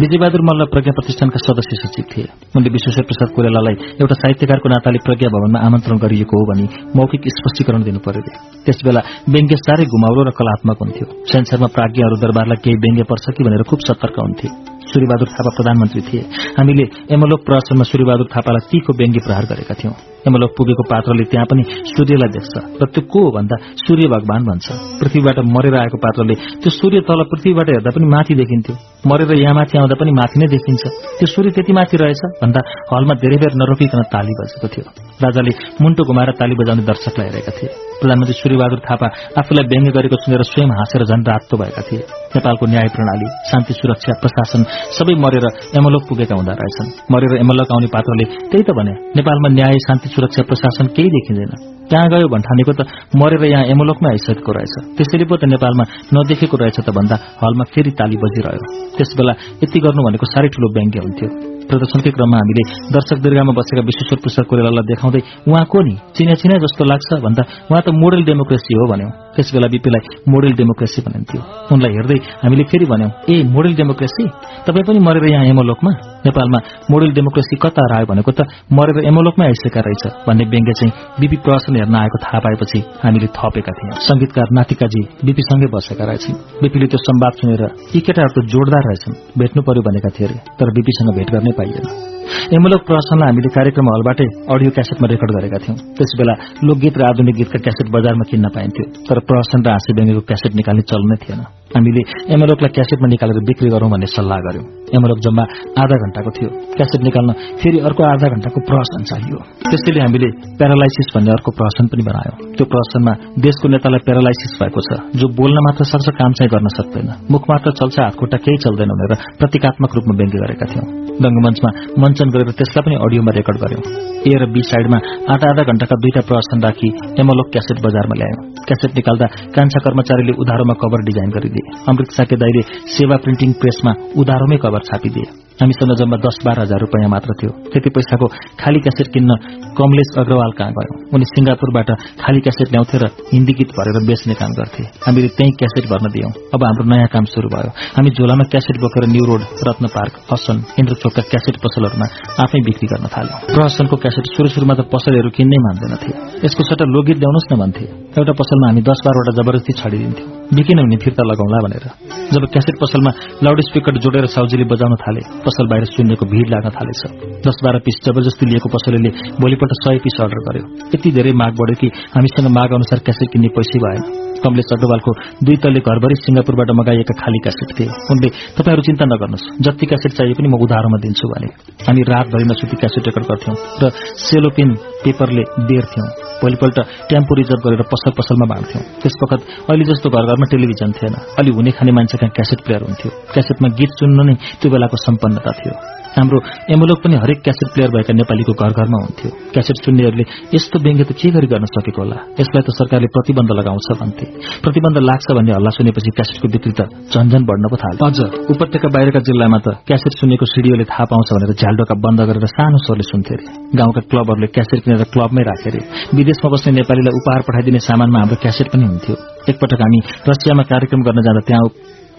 विजयबहादुर 0.00 0.42
मल्ल 0.48 0.62
प्रज्ञा 0.72 0.92
प्रतिष्ठानका 0.92 1.38
सदस्य 1.46 1.74
सचिव 1.82 2.04
थिए। 2.12 2.26
उनले 2.56 2.70
विश्वेश्वर 2.76 3.04
प्रसाद 3.10 3.28
कोइरालालाई 3.36 3.74
एउटा 4.00 4.14
साहित्यकारको 4.22 4.68
नाताले 4.68 4.98
प्रज्ञा 5.06 5.28
भवनमा 5.34 5.58
आमन्त्रण 5.66 5.96
गरिएको 6.04 6.34
हो 6.40 6.44
भनी 6.50 6.66
मौखिक 6.96 7.22
स्पष्टीकरण 7.38 7.82
दिनु 7.82 8.00
पर्यो 8.06 8.22
त्यसबेला 8.66 9.00
व्यङ्ग्य 9.32 9.56
साह्रै 9.56 9.84
घुमाउरो 9.84 10.22
र 10.28 10.30
कलात्मक 10.30 10.78
हुन्थ्यो। 10.82 11.06
संसारमा 11.32 11.68
प्राज्ञहरू 11.76 12.16
दरबारलाई 12.24 12.58
केही 12.64 12.76
व्यङ्ग्य 12.76 13.04
पर्छ 13.10 13.24
कि 13.36 13.44
भनेर 13.44 13.62
खुब 13.70 13.78
सतर्क 13.88 14.16
हुन्थे। 14.26 14.48
सूर्यबहादुर 14.90 15.28
थापा 15.28 15.50
प्रधानमन्त्री 15.56 16.00
थिए। 16.08 16.22
हामीले 16.58 16.84
एमलोक 17.14 17.40
प्रहसनमा 17.46 17.84
सूर्यबहादुर 17.90 18.28
थापालाई 18.36 18.68
तीखो 18.70 18.92
व्यङ्ग्य 19.00 19.20
प्रहार 19.26 19.44
गरेका 19.52 19.74
थियौं। 19.74 20.15
एमलोक 20.26 20.50
पुगेको 20.58 20.82
पात्रले 20.92 21.24
त्यहाँ 21.30 21.46
पनि 21.50 21.62
सूर्यलाई 21.94 22.30
देख्छ। 22.36 22.54
र 22.82 22.84
त्यो 22.94 23.02
को 23.12 23.18
हो 23.24 23.30
भन्दा 23.36 23.56
सूर्य 23.84 24.06
भगवान 24.14 24.42
भन्छ। 24.48 24.66
पृथ्वीबाट 25.00 25.38
मरेर 25.54 25.74
आएको 25.82 25.98
पात्रले 26.04 26.34
त्यो 26.62 26.70
सूर्य 26.70 27.00
तल 27.08 27.20
पृथ्वीबाट 27.32 27.66
हेर्दा 27.74 27.90
पनि 27.96 28.06
माथि 28.14 28.34
देखिन्थ्यो। 28.42 28.74
मरेर 29.06 29.30
यहाँ 29.38 29.54
माथि 29.54 29.78
आउँदा 29.78 29.96
पनि 30.00 30.12
माथि 30.20 30.36
नै 30.40 30.46
देखिन्छ। 30.54 30.82
त्यो 31.18 31.26
सूर्य 31.34 31.50
त्यति 31.56 31.72
माथि 31.78 31.96
रहेछ 31.96 32.22
भन्दा 32.42 32.60
हलमा 32.92 33.14
धेरै 33.22 33.36
बेर 33.42 33.52
नरोकिकन 33.60 34.02
ताली 34.12 34.32
बजेको 34.38 34.68
थियो। 34.74 34.84
राजाले 35.24 35.52
मुन्टो 35.82 36.02
घुमाएर 36.04 36.30
ताली 36.40 36.54
बजाउने 36.60 36.82
दर्शकलाई 36.90 37.26
हेरेका 37.28 37.52
थिए। 37.56 37.70
प्रधानमन्त्री 38.00 38.34
सूर्यबहादुर 38.42 38.80
थापा 38.86 39.06
आफूलाई 39.40 39.64
व्यङ्ग्य 39.72 39.90
गरेको 39.96 40.16
सुनेर 40.20 40.42
स्वयं 40.52 40.70
हाँसेर 40.78 41.02
झन् 41.08 41.24
रातो 41.24 41.56
भएका 41.56 41.82
थिए। 41.88 42.02
नेपालको 42.36 42.64
न्याय 42.68 42.88
प्रणाली 42.92 43.26
शान्ति 43.48 43.72
सुरक्षा 43.80 44.12
प्रशासन 44.20 44.60
सबै 44.96 45.14
मरेर 45.24 45.46
एमलोक 45.78 46.02
पुगेका 46.08 46.34
हुँदा 46.36 46.52
रहेछन्। 46.60 46.88
मरेर 47.12 47.32
एमलोक 47.40 47.68
आउने 47.72 47.88
पात्रले 47.94 48.24
त्यही 48.52 48.64
त 48.68 48.70
भने 48.76 48.92
नेपालमा 49.16 49.48
न्याय 49.56 49.76
शान्ति 49.86 50.08
सुरक्षा 50.16 50.42
प्रशासन 50.48 50.86
केही 50.96 51.08
देखिँदैन। 51.16 51.52
कहाँ 51.92 52.08
गयो 52.10 52.28
भन्ठानेको 52.32 52.72
त 52.72 52.80
मरेर 53.20 53.44
यहाँ 53.46 53.64
एमोलोकमै 53.70 54.08
आइसकेको 54.10 54.52
रहेछ। 54.56 54.74
त्यसैले 54.96 55.24
पो 55.30 55.36
त 55.36 55.44
नेपालमा 55.52 55.84
नदेखेको 56.16 56.56
रहेछ 56.56 56.78
त 56.80 56.88
भन्दा 56.90 57.16
हलमा 57.38 57.64
फेरि 57.70 57.90
ताली 57.94 58.16
बजिरह्यो। 58.16 58.64
त्यसबेला 58.96 59.32
यति 59.62 59.78
गर्नु 59.84 60.00
भनेको 60.08 60.26
साह्रै 60.32 60.48
ठूलो 60.50 60.68
व्यङ्ग्य 60.72 60.98
हुन्थ्यो। 61.04 61.28
प्रदर्शनकै 61.68 62.10
क्रममा 62.16 62.36
हामीले 62.40 62.62
दर्शक 62.94 63.18
दीर्घामा 63.22 63.52
बसेका 63.58 63.82
विश्वेश्वर 63.90 64.18
प्रसाद 64.24 64.44
कोइरालालाई 64.50 64.86
देखाउँदै 64.90 65.20
उहाँ 65.50 65.64
को 65.70 65.78
नि 65.86 65.94
चिना 66.16 66.34
चिना 66.40 66.56
जस्तो 66.64 66.82
लाग्छ 66.90 67.08
भन्दा 67.26 67.42
उहाँ 67.70 67.82
त 67.82 67.88
मोडल 68.00 68.20
डेमोक्रेसी 68.24 68.72
हो 68.80 68.86
भन्यौं। 68.90 69.25
त्यसबेला 69.36 69.68
बिपीलाई 69.74 70.02
मोडल 70.32 70.52
डेमोक्रेसी 70.60 71.00
भनिन्थ्यो 71.06 71.40
उनलाई 71.74 71.92
हेर्दै 71.96 72.18
हामीले 72.42 72.64
फेरि 72.70 72.86
भन्यौं 72.92 73.10
ए 73.30 73.34
मोडल 73.54 73.72
डेमोक्रेसी? 73.80 74.24
तपाईँ 74.66 74.86
पनि 74.88 75.00
मरेर 75.06 75.24
यहाँ 75.32 75.46
एमोलोकमा? 75.52 75.92
नेपालमा 76.26 76.58
मोडल 76.90 77.10
डेमोक्रेसी 77.16 77.56
कता 77.64 77.82
आयो 77.96 78.06
भनेको 78.10 78.30
त 78.38 78.40
मरेर 78.72 79.04
एमोलोकमै 79.10 79.46
आइसकेका 79.46 79.80
रहेछ 79.86 80.04
भन्ने 80.26 80.44
व्यङ्ग्य 80.52 80.72
चाहिँ 80.78 80.92
बिपी 81.20 81.36
प्रहसन 81.44 81.76
हेर्न 81.76 81.94
आएको 82.02 82.18
थाहा 82.24 82.38
पाएपछि 82.46 82.78
हामीले 83.04 83.28
थपेका 83.36 83.72
थियौं। 83.78 84.00
संगीतकार 84.08 84.48
नातिकाजी 84.58 85.02
बिपीसँगै 85.26 85.68
बसेका 85.74 86.04
रहेछन्। 86.10 86.36
बिपीले 86.62 86.86
त्यो 86.90 86.98
सम्वाद 87.06 87.32
सुनेर 87.38 87.62
यी 87.94 88.00
केटाहरू 88.06 88.32
त 88.34 88.46
जोडदार 88.52 88.82
रहेछन्। 88.88 89.18
भेट्नु 89.38 89.60
पर्यो 89.68 89.82
भनेका 89.88 90.10
थिए 90.16 90.26
अरे 90.26 90.36
तर 90.58 90.68
बिपीसँग 90.76 91.16
भेट 91.16 91.28
गर्नै 91.34 91.52
पाइएन। 91.60 92.15
एमुलक 92.56 92.82
प्रहसनलाई 92.88 93.28
हामीले 93.30 93.50
कार्यक्रम 93.58 93.86
हलबाटै 93.94 94.26
अडियो 94.54 94.70
क्यासेटमा 94.76 95.06
रेकर्ड 95.12 95.30
गरेका 95.36 95.58
थियौं। 95.64 95.76
त्यसबेला 95.96 96.34
लोकगीत 96.66 96.94
र 96.98 97.02
आधुनिक 97.10 97.36
गीतका 97.40 97.58
क्यासेट 97.66 97.88
बजारमा 97.94 98.24
किन्न 98.30 98.46
पाइन्थ्यो 98.56 98.84
तर 99.06 99.18
प्रहसन 99.28 99.60
र 99.66 99.68
हाँसी 99.74 99.90
व्यङ्गको 99.96 100.22
क्यासेट 100.30 100.52
निकाल्ने 100.60 100.82
चल्नै 100.90 101.16
थिएन। 101.22 101.40
हामीले 101.74 102.02
एमएलओकलाई 102.34 102.70
क्यासेटमा 102.76 103.08
निकालेर 103.10 103.38
बिक्री 103.48 103.68
गरौं 103.74 103.90
भन्ने 103.90 104.06
सल्लाह 104.06 104.38
गर्यौं। 104.46 104.66
एमएलओक 104.96 105.18
जम्मा 105.26 105.44
आधा 105.82 105.96
घण्टाको 106.04 106.30
थियो। 106.36 106.50
क्यासेट 106.78 107.00
निकाल्न 107.06 107.30
फेरि 107.60 107.78
अर्को 107.88 108.02
आधा 108.06 108.26
घण्टाको 108.34 108.60
प्रहसन 108.68 109.02
चाहियो। 109.10 109.38
त्यसैले 109.70 110.00
हामीले 110.00 110.28
प्यारालाइसिस 110.60 111.08
भन्ने 111.14 111.30
अर्को 111.36 111.50
प्रहसन 111.58 111.86
पनि 111.90 112.02
बनायौं। 112.08 112.36
त्यो 112.56 112.66
प्रहसनमा 112.72 113.12
देशको 113.46 113.66
नेतालाई 113.74 114.00
प्यारालाइसिस 114.06 114.52
भएको 114.62 114.80
छ 114.86 114.90
जो 115.20 115.26
बोल्न 115.38 115.64
मात्र 115.66 115.84
सक्छ 115.92 116.06
काम 116.20 116.32
चाहिँ 116.38 116.50
गर्न 116.54 116.68
सक्दैन। 116.78 117.08
मुख 117.34 117.42
मात्र 117.50 117.68
चल्छ 117.80 117.96
हातखुट्टा 117.98 118.38
केही 118.46 118.58
चल्दैन 118.64 118.90
भनेर 119.00 119.12
प्रतीकात्मक 119.42 119.90
रूपमा 119.96 120.14
व्यङ्ग्य 120.20 120.38
गरेका 120.44 120.66
थियौं। 120.70 120.86
रंगमञ्चमा 121.24 121.70
मञ्चन 122.02 122.28
गरेर 122.34 122.50
त्यसलाई 122.58 122.82
पनि 122.86 122.96
अडियोमा 123.04 123.32
रेकर्ड 123.38 123.58
गर्यौं। 123.64 123.82
ए 124.30 124.32
र 124.38 124.46
बी 124.54 124.62
साइडमा 124.70 124.98
आधा 125.34 125.46
आधा 125.50 125.62
घण्टाका 125.70 125.96
दुईटा 126.02 126.22
प्रहसन 126.30 126.58
राखी 126.66 126.88
एमलोक 127.20 127.48
क्यासेट 127.54 127.78
बजारमा 127.86 128.14
ल्यायौं। 128.20 128.40
क्यासेट 128.68 128.90
निकाल्दा 128.98 129.26
कान्छा 129.56 129.78
कर्मचारीले 129.86 130.32
उधारोमा 130.42 130.74
कभर 130.82 131.00
डिजाइन 131.10 131.30
गरिदिए 131.56 131.84
अमृत 131.88 132.10
साके 132.12 132.36
दाईले 132.36 132.62
सेवा 132.96 133.16
प्रिन्टिङ 133.16 133.52
प्रेसमा 133.52 133.92
उधारोमै 134.16 134.56
कभर 134.56 134.82
छापिदिए। 134.84 135.26
हामीसँग 135.56 135.92
जम्मा 135.96 136.16
दस 136.20 136.36
बाह्र 136.44 136.60
हजार 136.60 136.80
रुपियाँ 136.84 137.08
मात्र 137.08 137.32
थियो। 137.40 137.50
त्यति 137.72 137.88
पैसाको 137.88 138.26
खाली 138.60 138.80
क्यासेट 138.84 139.08
किन्न 139.08 139.30
कमलेश 139.72 140.08
अग्रवाल 140.20 140.52
कहाँ 140.52 140.72
गयो? 140.76 140.92
उनी 141.16 141.24
सिंगापुरबाट 141.24 141.88
खाली 142.20 142.40
क्यासेट 142.44 142.68
ल्याउँथे 142.76 142.96
र 143.00 143.04
हिन्दी 143.32 143.52
गीत 143.56 143.70
भरेर 143.72 143.96
बेच्ने 144.04 144.34
काम 144.36 144.52
गर्थे। 144.52 144.84
हामीले 145.00 145.28
त्यही 145.32 145.52
क्यासेट 145.56 145.84
भर्न 145.88 146.06
दियौं। 146.12 146.30
अब 146.52 146.60
हाम्रो 146.60 146.84
नयाँ 146.92 147.08
काम 147.08 147.24
शुरू 147.32 147.48
भयो। 147.48 147.70
हामी 147.96 148.10
झोलामा 148.12 148.44
क्यासेट 148.52 148.76
बोकेर 148.84 149.04
New 149.08 149.24
Road 149.24 149.42
Ratna 149.64 149.86
Park 149.96 150.12
Asan 150.36 150.56
इन्द्रचोकका 150.76 151.22
cassette 151.32 151.56
पसलहरूमा 151.64 152.06
आफै 152.44 152.60
बिक्री 152.68 152.86
गर्न 152.92 153.06
थाल्यौं। 153.16 153.56
प्रहसनको 153.56 153.96
क्यासेट 153.96 154.24
सुरु 154.36 154.48
सुरुमा 154.52 154.74
त 154.76 154.80
पसलहरू 154.92 155.30
किन्नै 155.32 155.58
मान्दैनथे 155.66 156.10
यसको 156.44 156.62
सट्टा 156.68 156.84
लोकगीत 156.84 157.16
ल्याउनुहोस् 157.16 157.48
न 157.48 157.54
भन्थे। 157.64 157.84
एउटा 158.12 158.32
पसलमा 158.40 158.66
हामी 158.68 158.82
दस 158.84 158.98
बाह्रवटा 159.06 159.32
जबरजस्ती 159.40 159.72
छाडिदिन्थ्यौं। 159.80 160.28
बिकिन 160.54 160.78
हुने 160.78 160.96
फिर्ता 160.96 161.22
लगाउँला 161.22 161.58
भनेर? 161.66 161.84
जब 162.32 162.44
क्यासेट 162.52 162.76
पसलमा 162.80 163.10
लाउड 163.42 163.60
स्पिकर 163.60 163.98
जोडेर 163.98 164.26
साउजीले 164.26 164.64
बजाउन 164.64 164.94
थाले 164.94 165.20
पसल 165.20 165.66
बाहिर 165.66 165.84
सुन्नेको 165.84 166.26
भिड 166.26 166.50
लाग्न 166.50 166.70
थालेछ। 166.70 167.02
दस 167.48 167.56
बाह्र 167.64 167.78
पिस 167.78 167.96
जबरजस्ती 168.06 168.46
लिएको 168.46 168.68
पसलले 168.68 169.10
भोलिपल्ट 169.40 169.72
सय 169.72 169.98
पिस 169.98 170.20
अर्डर 170.20 170.40
गर्यो। 170.46 170.64
यति 170.94 171.10
धेरै 171.10 171.32
माग 171.32 171.52
बढ्यो 171.52 171.76
कि 171.80 171.86
हामीसँग 172.14 172.48
माग 172.48 172.72
अनुसार 172.72 172.98
क्यासेट 172.98 173.32
किन्ने 173.32 173.48
पैसै 173.48 173.78
भएन। 173.78 174.25
कमलेश 174.44 174.68
अग्रवालको 174.76 175.10
दुई 175.46 175.56
तल्ले 175.62 175.80
घरभरि 175.80 176.16
सिंगापुरबाट 176.24 176.70
मगाइएका 176.80 177.14
खाली 177.22 177.38
क्यासेट 177.44 177.70
थिए। 177.76 177.88
उनले 178.12 178.28
तपाईँहरू 178.56 178.82
चिन्ता 178.88 179.04
नगर्नुहोस् 179.12 179.46
जति 179.64 179.86
क्यासेट 179.86 180.12
चाहिए 180.18 180.34
पनि 180.38 180.48
म 180.48 180.54
उधारोमा 180.66 180.98
दिन्छु 181.04 181.26
भने। 181.32 181.48
हामी 181.86 182.02
रातभरि 182.12 182.44
नसुती 182.50 182.76
क्यासेट 182.82 183.02
रेकर्ड 183.08 183.26
गर्थ्यौं 183.30 183.56
र 183.82 183.84
सेलोपिन 184.26 184.70
पेपरले 185.04 185.44
बेर्थ्यौं 185.68 186.08
भोलिपल्ट 186.40 186.78
टेम्पो 187.10 187.32
रिजर्भ 187.34 187.60
गरेर 187.66 187.82
पसल 187.92 188.10
पसलमा 188.18 188.46
बाँड्थ्यौं 188.52 188.82
त्यसवखत 189.02 189.40
अहिले 189.70 189.84
जस्तो 189.90 190.08
घर 190.10 190.24
घरमा 190.30 190.46
टेलिभिजन 190.52 190.90
थिएन। 190.96 191.14
अलि 191.40 191.50
हुने 191.56 191.70
खाने 191.76 191.92
मान्छे 191.96 192.16
कहाँ 192.18 192.32
क्यासेट 192.36 192.60
प्लेयर 192.66 192.82
हुन्थ्यो। 192.88 193.10
क्यासेटमा 193.34 193.68
गीत 193.78 193.90
सुन्नु 194.00 194.22
नै 194.28 194.34
त्यो 194.60 194.68
बेलाको 194.70 194.96
सम्पन्नता 195.06 195.52
थियो। 195.58 195.95
हाम्रो 196.16 196.38
एम्बुलोक 196.72 196.98
पनि 197.04 197.16
हरेक 197.22 197.40
क्यासेट 197.46 197.68
प्लेयर 197.74 197.90
भएका 197.94 198.12
नेपालीको 198.16 198.52
घर 198.56 198.72
घरमा 198.80 198.98
हुन्थ्यो। 199.04 199.30
क्यासेट 199.54 199.76
सुन्नेहरूले 199.84 200.24
यस्तो 200.56 200.76
व्यङ्ग्य 200.84 201.04
त 201.04 201.12
के 201.20 201.28
गरी 201.36 201.48
गर्न 201.52 201.68
सकेको 201.68 202.00
होला? 202.02 202.16
यसलाई 202.40 202.62
त 202.64 202.72
सरकारले 202.80 203.08
प्रतिबन्ध 203.16 203.50
लगाउँछ 203.60 203.88
भन्थे। 204.00 204.24
प्रतिबन्ध 204.64 204.96
लाग्छ 205.08 205.26
भन्ने 205.36 205.52
हल्ला 205.56 205.70
सुनेपछि 205.76 206.10
क्यासेटको 206.16 206.46
बिक्री 206.54 206.72
त 206.78 206.80
झन्झन 207.12 207.42
बढ्न 207.48 207.64
पो 207.68 207.76
थाल्यो 207.82 208.08
अझ 208.08 208.18
उपत्यका 208.48 208.88
बाहिरका 208.96 209.20
जिल्लामा 209.28 209.58
त 209.60 209.66
क्यासेट 209.88 210.12
सुनेको 210.20 210.46
सिडियोले 210.54 210.84
थाहा 210.88 211.04
पाउँछ 211.12 211.28
भनेर 211.36 211.52
झ्यालडोका 211.60 211.94
बन्द 212.04 212.20
गरेर 212.32 212.46
सानो 212.56 212.78
स्वरले 212.86 213.04
सुन्थे 213.12 213.32
अरे 213.36 213.76
गाउँका 213.76 214.00
क्लबहरूले 214.08 214.48
क्यासेट 214.56 214.78
किनेर 214.84 215.04
क्लबमै 215.12 215.44
राखे 215.50 215.68
अरे 215.70 215.80
विदेशमा 216.16 216.48
बस्ने 216.54 216.72
नेपालीलाई 216.80 217.20
उपहार 217.20 217.44
पठाइदिने 217.48 217.80
सामानमा 217.88 218.18
हाम्रो 218.24 218.40
क्यासेट 218.44 218.72
पनि 218.72 218.84
हुन्थ्यो। 218.88 219.14
एकपटक 219.52 219.80
हामी 219.84 220.00
रसियामा 220.32 220.64
कार्यक्रम 220.72 221.00
गर्न 221.06 221.20
जाँदा 221.28 221.42
त्यहाँ 221.48 221.68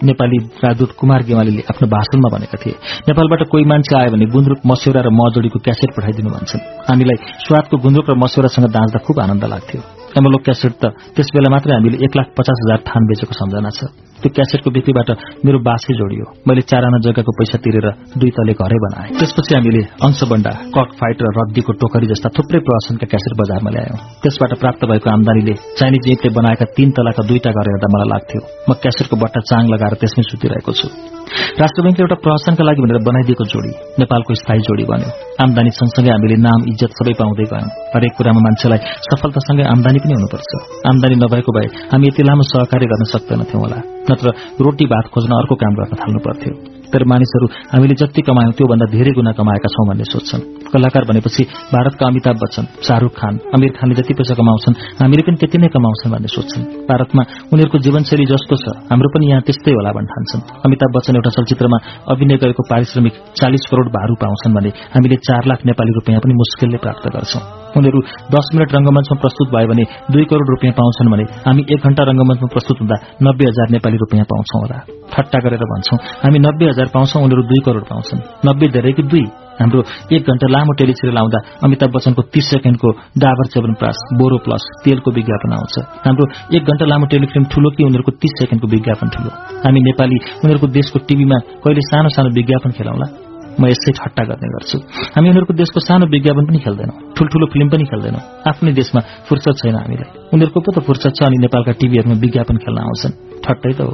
नेपाली 0.02 0.38
राजदूत 0.64 0.90
कुमार 0.98 1.22
गेवालीले 1.26 1.62
आफ्नो 1.74 1.86
भाषणमा 1.90 2.28
भनेका 2.30 2.56
थिए। 2.62 2.74
नेपालबाट 3.08 3.42
कोही 3.50 3.64
मान्छे 3.64 3.94
आयो 3.98 4.10
भने 4.14 4.26
गुन्द्रुक 4.30 4.60
मस्यौरा 4.66 5.00
र 5.02 5.08
मजोडीको 5.10 5.58
क्यासेट 5.58 5.90
पठाइदिनु 5.96 6.30
भन्छन्। 6.30 6.62
हामीलाई 6.88 7.18
स्वादको 7.46 7.76
गुन्द्रुक 7.82 8.06
र 8.10 8.14
मस्यौरासँग 8.14 8.66
दाँच्दा 8.70 8.98
खुब 9.02 9.16
आनन्द 9.20 9.44
लाग्थ्यो। 9.44 9.80
एमोलो 10.18 10.38
क्यासेट 10.46 10.72
त 10.78 10.84
त्यस 11.14 11.28
बेला 11.34 11.48
मात्रै 11.50 11.74
हामीले 11.74 11.98
एक 12.04 12.12
लाख 12.14 12.26
पचास 12.38 12.58
हजार 12.62 12.78
थान 12.86 13.02
बेचेको 13.10 13.34
सम्झना 13.34 13.70
छ। 13.74 13.80
त्यो 14.22 14.30
क्यासेटको 14.36 14.70
बिक्रीबाट 14.76 15.10
मेरो 15.46 15.58
बासै 15.68 15.94
जोडियो। 16.00 16.24
मैले 16.48 16.62
चार 16.70 16.82
आना 16.84 16.98
जग्गाको 17.06 17.32
पैसा 17.38 17.58
तिरेर 17.64 17.86
दुई 18.18 18.30
तले 18.36 18.52
घरै 18.58 18.78
बनाएँ। 18.84 19.10
त्यसपछि 19.18 19.54
हामीले 19.54 19.82
अंशबण्डा 20.06 20.52
कक 20.74 20.88
फाइट 20.98 21.18
र 21.22 21.28
रद्दीको 21.38 21.72
टोकरी 21.80 22.06
जस्ता 22.12 22.28
थुप्रै 22.36 22.60
प्रदर्शनका 22.66 23.06
क्यासेट 23.12 23.32
बजारमा 23.40 23.70
ल्यायौं। 23.74 23.98
त्यसबाट 24.22 24.52
प्राप्त 24.62 24.82
भएको 24.90 25.08
आमदानीले 25.16 25.54
चाइनिज 25.78 26.04
इटले 26.14 26.30
बनाएका 26.38 26.66
तीन 26.76 26.88
तलाका 26.96 27.22
दुईटा 27.28 27.50
घर 27.58 27.66
हेर्दा 27.72 27.88
मलाई 27.94 28.08
लाग्थ्यो 28.14 28.40
म 28.68 28.70
क्यासेटको 28.82 29.16
बट्टा 29.22 29.40
चाङ 29.50 29.62
लगाएर 29.72 29.94
त्यसमै 30.02 30.22
सुतिरहेको 30.30 30.72
छु। 30.78 31.17
राष्ट्र 31.60 31.82
ब्याङ्कले 31.82 32.02
एउटा 32.04 32.18
प्रहसनका 32.24 32.64
लागि 32.64 32.80
भनेर 32.82 32.98
बनाइदिएको 33.08 33.44
जोडी 33.44 33.72
नेपालको 34.00 34.34
स्थायी 34.34 34.60
जोडी 34.60 34.84
बन्यो। 34.84 35.10
आमदानी 35.44 35.70
सँगसँगै 35.70 36.10
हामीले 36.10 36.36
नाम 36.48 36.60
इज्जत 36.72 36.92
सबै 36.98 37.14
पाउँदै 37.20 37.46
गयौं। 37.52 37.68
हरेक 37.94 38.12
कुरामा 38.16 38.40
मान्छेलाई 38.46 38.80
सफलतासँगै 39.08 39.64
आमदानी 39.74 39.98
पनि 39.98 40.14
हुनुपर्छ। 40.14 40.50
आमदानी 40.86 41.16
नभएको 41.24 41.50
भए 41.52 41.68
हामी 41.92 42.06
यति 42.08 42.22
लामो 42.22 42.42
सहकार्य 42.42 42.86
गर्न 42.86 43.04
सक्दैनथ्यौं 43.12 43.62
होला। 43.62 43.78
नत्र 44.10 44.26
रोटी 44.64 44.86
भात 44.86 45.06
खोज्न 45.14 45.30
अर्को 45.40 45.54
काम 45.54 45.72
गर्न 45.74 45.92
थाल्नु 46.02 46.20
पर्थ्यो। 46.26 46.77
तर 46.92 47.04
मानिसहरू 47.04 47.46
हामीले 47.72 47.94
जति 48.00 48.22
कमायौं 48.22 48.52
त्योभन्दा 48.58 48.86
धेरै 48.94 49.12
गुणा 49.18 49.32
कमाएका 49.38 49.68
छौं 49.74 49.84
भन्ने 49.88 50.06
सोध्छन् 50.12 50.42
कलाकार 50.72 51.04
भनेपछि 51.04 51.42
भारतका 51.74 52.04
अमिताभ 52.06 52.36
बच्चन 52.42 52.64
शाहरूख 52.86 53.12
खान 53.20 53.34
अमिर 53.54 53.70
खानले 53.76 53.94
जति 54.00 54.14
पैसा 54.14 54.34
कमाउँछन् 54.40 54.78
हामीले 55.00 55.22
पनि 55.22 55.36
त्यति 55.42 55.58
नै 55.58 55.68
कमाउँछन् 55.76 56.12
भन्ने 56.12 56.30
सोध्छन् 56.36 56.64
भारतमा 56.90 57.22
उनीहरूको 57.52 57.78
जीवनशैली 57.86 58.26
जस्तो 58.32 58.56
छ 58.62 58.76
हाम्रो 58.90 59.08
पनि 59.14 59.30
यहाँ 59.30 59.42
त्यस्तै 59.42 59.72
होला 59.72 59.92
भन्न 59.92 60.08
ठान्छन्। 60.12 60.42
अमिताभ 60.66 60.90
बच्चन 60.96 61.18
एउटा 61.18 61.30
चलचित्रमा 61.36 61.78
अभिनय 62.12 62.36
गरेको 62.42 62.62
पारिश्रमिक 62.70 63.14
चालिस 63.40 63.64
करोड़ 63.70 63.88
भारू 63.96 64.14
पाउँछन् 64.22 64.54
भने 64.54 64.70
हामीले 64.94 65.16
चार 65.28 65.42
लाख 65.46 65.66
नेपाली 65.66 65.92
रूपियाँ 65.92 66.20
पनि 66.20 66.34
मुस्किलले 66.34 66.78
प्राप्त 66.84 67.04
गर्छौं। 67.14 67.42
उनीहरू 67.76 68.00
दस 68.34 68.46
मिनट 68.54 68.68
रंगमञ्चमा 68.76 69.16
प्रस्तुत 69.22 69.48
भयो 69.54 69.68
भने 69.70 69.84
दुई 70.12 70.24
करोड़ 70.30 70.48
रुपियाँ 70.50 70.74
पाउँछन् 70.78 71.10
भने 71.12 71.24
हामी 71.46 71.62
एक 71.72 71.80
घण्टा 71.86 72.02
रंगमञ्चमा 72.10 72.48
प्रस्तुत 72.54 72.76
हुँदा 72.80 72.96
नब्बे 73.26 73.44
हजार 73.50 73.66
नेपाली 73.74 73.96
रुपियाँ 74.04 74.24
पाउँछौ 74.32 74.58
होला। 74.62 74.78
ठट्टा 75.12 75.38
गरेर 75.44 75.64
भन्छौं 75.72 75.98
हामी 76.22 76.38
नब्बे 76.38 76.64
हजार 76.72 76.88
पाउँछौ 76.94 77.20
उनीहरू 77.26 77.42
दुई 77.50 77.60
करोड़ 77.66 77.84
पाउँछन्। 77.90 78.20
नब्बे 78.48 78.66
धेरै 78.76 78.92
कि 78.92 79.02
दुई? 79.02 79.26
हाम्रो 79.60 79.80
एक 80.14 80.28
घण्टा 80.30 80.46
लामो 80.54 80.72
टेलिसिरियल 80.78 81.18
आउँदा 81.18 81.38
अमिताभ 81.66 81.90
बच्चनको 81.90 82.22
तीस 82.32 82.50
सेकेन्डको 82.50 82.88
डाबर 83.22 83.46
चेवन 83.52 83.72
प्रास 83.74 83.98
बोरो 84.18 84.38
प्लस 84.46 84.62
तेलको 84.84 85.10
विज्ञापन 85.10 85.52
आउँछ। 85.52 85.74
हाम्रो 86.06 86.24
एक 86.56 86.62
घण्टा 86.62 86.86
लामो 86.86 87.06
टेलिफिल्म 87.12 87.44
ठूलो 87.52 87.70
कि 87.74 87.84
उनीहरूको 87.84 88.12
तीस 88.22 88.32
सेकेन्डको 88.40 88.68
विज्ञापन 88.68 89.08
ठूलो? 89.14 89.30
हामी 89.64 89.80
नेपाली 89.80 90.18
उनीहरूको 90.44 90.66
देशको 90.78 90.98
टीभीमा 91.08 91.38
कहिले 91.64 91.82
सानो 91.90 92.08
सानो 92.08 92.30
विज्ञापन 92.38 92.70
खेलाउला? 92.78 93.27
म 93.60 93.66
यसै 93.66 93.90
ठट्टा 93.92 94.22
गर्ने 94.24 94.48
गर्छु। 94.48 94.76
हामी 95.14 95.26
उनीहरूको 95.28 95.54
देशको 95.54 95.78
सानो 95.80 96.06
विज्ञापन 96.06 96.44
पनि 96.46 96.58
खेल्दैनौँ। 96.58 96.96
ठूल्ठूलो 97.16 97.46
फिल्म 97.46 97.68
पनि 97.68 97.84
खेल्दैनौँ। 97.84 98.22
आफ्नै 98.46 98.72
देशमा 98.72 99.00
फुर्सद 99.28 99.54
छैन 99.62 99.76
हामीलाई। 99.76 100.17
उनीहरूको 100.32 100.60
पो 100.60 100.70
त 100.74 100.78
फुर्सद 100.86 101.12
छ 101.16 101.20
अनि 101.28 101.36
नेपालका 101.44 101.72
टीभीहरूमा 101.80 102.16
विज्ञापन 102.24 102.56
खेल्न 102.62 102.78
आउँछन्। 102.84 103.12
ठट्टै 103.44 103.72
त 103.78 103.80
हो। 103.86 103.92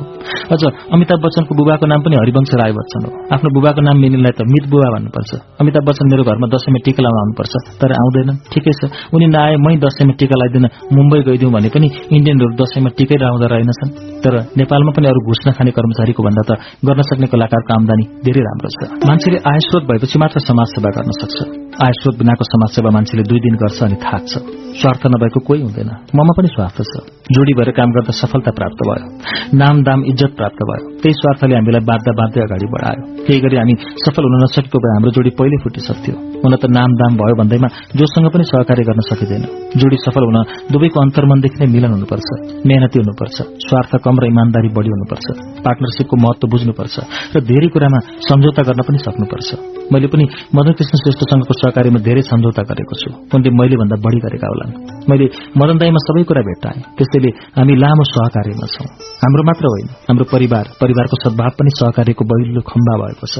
अझ 0.50 0.62
अमिताभ 0.94 1.18
बच्चनको 1.24 1.52
बुबाको 1.54 1.84
नाम 1.86 2.00
पनि 2.04 2.14
हरिवंश 2.22 2.50
राय 2.60 2.72
बच्चन 2.74 3.00
हो। 3.06 3.10
आफ्नो 3.34 3.48
बुबाको 3.54 3.80
नाम 3.86 3.96
मिनिलाई 4.02 4.34
त 4.34 4.42
मित 4.42 4.64
बुबा 4.72 4.88
भन्नुपर्छ। 4.94 5.30
अमिताभ 5.62 5.84
बच्चन 5.88 6.04
मेरो 6.10 6.22
घरमा 6.26 6.46
दशैंमा 6.50 6.80
टिका 6.84 7.00
लाउन 7.04 7.18
आउनुपर्छ 7.22 7.54
तर 7.80 7.90
आउँदैनन् 8.02 8.38
ठिकै 8.52 8.72
छ 8.78 8.82
उनी 9.14 9.26
नआए 9.34 9.54
मै 9.64 9.74
दशैंमा 9.84 10.14
टिका 10.18 10.36
लगाइदिन 10.42 10.66
मुम्बई 10.96 11.20
गइदिउँ 11.28 11.52
भने 11.54 11.68
पनि 11.74 11.86
इण्डियनहरू 12.16 12.54
दशैंमा 12.58 12.90
टिकै 12.98 13.16
लगाउँदा 13.22 13.46
रहेनछन्। 13.54 13.90
तर 14.24 14.34
नेपालमा 14.58 14.90
पनि 14.96 15.06
अरू 15.12 15.20
घुस 15.28 15.40
नखाने 15.46 15.70
कर्मचारीको 15.78 16.20
भन्दा 16.26 16.42
त 16.48 16.50
गर्न 16.82 17.00
सक्ने 17.10 17.26
कलाकारको 17.30 17.70
आमदानी 17.78 18.04
धेरै 18.26 18.42
राम्रो 18.48 18.68
छ। 18.74 18.78
मान्छेले 19.06 19.38
आयस्रोत 19.52 19.84
भएपछि 19.86 20.16
मात्र 20.18 20.38
समाजसेवा 20.50 20.90
गर्न 20.96 21.10
सक्छ। 21.20 21.36
आयस्रोत 21.86 22.14
बिनाको 22.18 22.44
समाजसेवा 22.48 22.90
मान्छेले 22.96 23.22
दुई 23.30 23.40
दिन 23.44 23.54
गर्छ 23.62 23.78
अनि 23.86 23.96
थाक्छ। 24.02 24.32
स्वार्थ 24.78 25.02
नभएको 25.06 25.40
कोही 25.46 25.60
हुँदैन। 25.62 25.90
ममा 26.24 26.34
पनि 26.36 26.48
स्वार्थ 26.48 26.78
छ 26.82 27.00
जोडी 27.24 27.52
भएर 27.56 27.70
काम 27.70 27.88
गर्दा 27.90 28.12
सफलता 28.12 28.50
प्राप्त 28.50 28.80
भयो। 28.84 29.04
नाम 29.56 29.82
दाम 29.82 30.04
इज्जत 30.04 30.32
प्राप्त 30.36 30.60
भयो। 30.68 31.00
त्यही 31.00 31.12
स्वार्थले 31.12 31.54
हामीलाई 31.54 31.80
बाध्य 31.80 32.12
बाध्य 32.20 32.40
अगाडि 32.40 32.66
बढायो। 32.66 33.24
केही 33.26 33.40
गरी 33.40 33.56
हामी 33.56 33.74
सफल 34.04 34.22
हुन 34.22 34.34
नसकेको 34.44 34.78
भए 34.78 34.92
हाम्रो 34.94 35.10
जोडी 35.10 35.30
पहिले 35.30 35.56
फुटिसक्थ्यो। 35.64 36.14
हुन 36.44 36.56
त 36.56 36.64
नाम 36.68 36.90
दाम 37.00 37.12
भयो 37.16 37.34
भन्दैमा 37.40 37.68
जोसँग 37.96 38.28
पनि 38.28 38.44
सहकार्य 38.44 38.84
गर्न 38.84 39.00
सकिँदैन। 39.08 39.44
जोडी 39.80 39.96
सफल 40.04 40.24
हुन 40.28 40.38
दुवैको 40.72 41.00
अन्तर्मनदेखि 41.00 41.56
नै 41.64 41.68
मिलन 41.72 41.90
हुनुपर्छ 41.96 42.28
मेहनती 42.68 42.96
हुनुपर्छ 43.00 43.36
स्वार्थ 43.68 43.92
कम 44.04 44.14
र 44.20 44.24
इमान्दारी 44.28 44.68
बढ़ी 44.76 44.90
हुनुपर्छ 44.92 45.26
पार्टनरसिपको 45.64 46.16
महत्व 46.24 46.44
बुझ्नुपर्छ 46.52 46.96
र 47.36 47.40
धेरै 47.40 47.68
कुरामा 47.72 47.98
सम्झौता 48.28 48.62
गर्न 48.68 48.80
पनि 48.84 48.98
सक्नुपर्छ। 49.00 49.48
मैले 49.92 50.08
पनि 50.12 50.24
मदन 50.56 50.72
कृष्ण 50.76 50.94
श्रेष्ठसँगको 51.00 51.52
सहकार्यमा 51.60 52.00
धेरै 52.04 52.22
सम्झौता 52.28 52.62
गरेको 52.68 52.94
छु। 53.00 53.08
उनले 53.32 53.50
मैले 53.60 53.76
भन्दा 53.80 53.96
बढ़ी 54.04 54.18
गरेका 54.24 54.46
होलान्। 54.52 54.72
मैले 55.08 55.26
मदन 55.60 55.76
दाईमा 55.80 56.00
सबै 56.08 56.22
कुरा 56.28 56.42
भेट्टाएँ। 56.48 56.80
त्यसैले 57.14 57.30
हामी 57.56 57.74
लामो 57.78 58.04
सहकार्यमा 58.10 58.66
छौं। 58.74 58.86
हाम्रो 59.22 59.42
मात्र 59.48 59.64
होइन 59.72 59.88
हाम्रो 60.08 60.24
परिवार 60.34 60.64
परिवारको 60.82 61.16
सद्भाव 61.24 61.50
पनि 61.58 61.70
सहकार्यको 61.78 62.24
बहिलो 62.26 62.60
खम्बा 62.70 62.94
भएको 63.02 63.26
छ। 63.30 63.36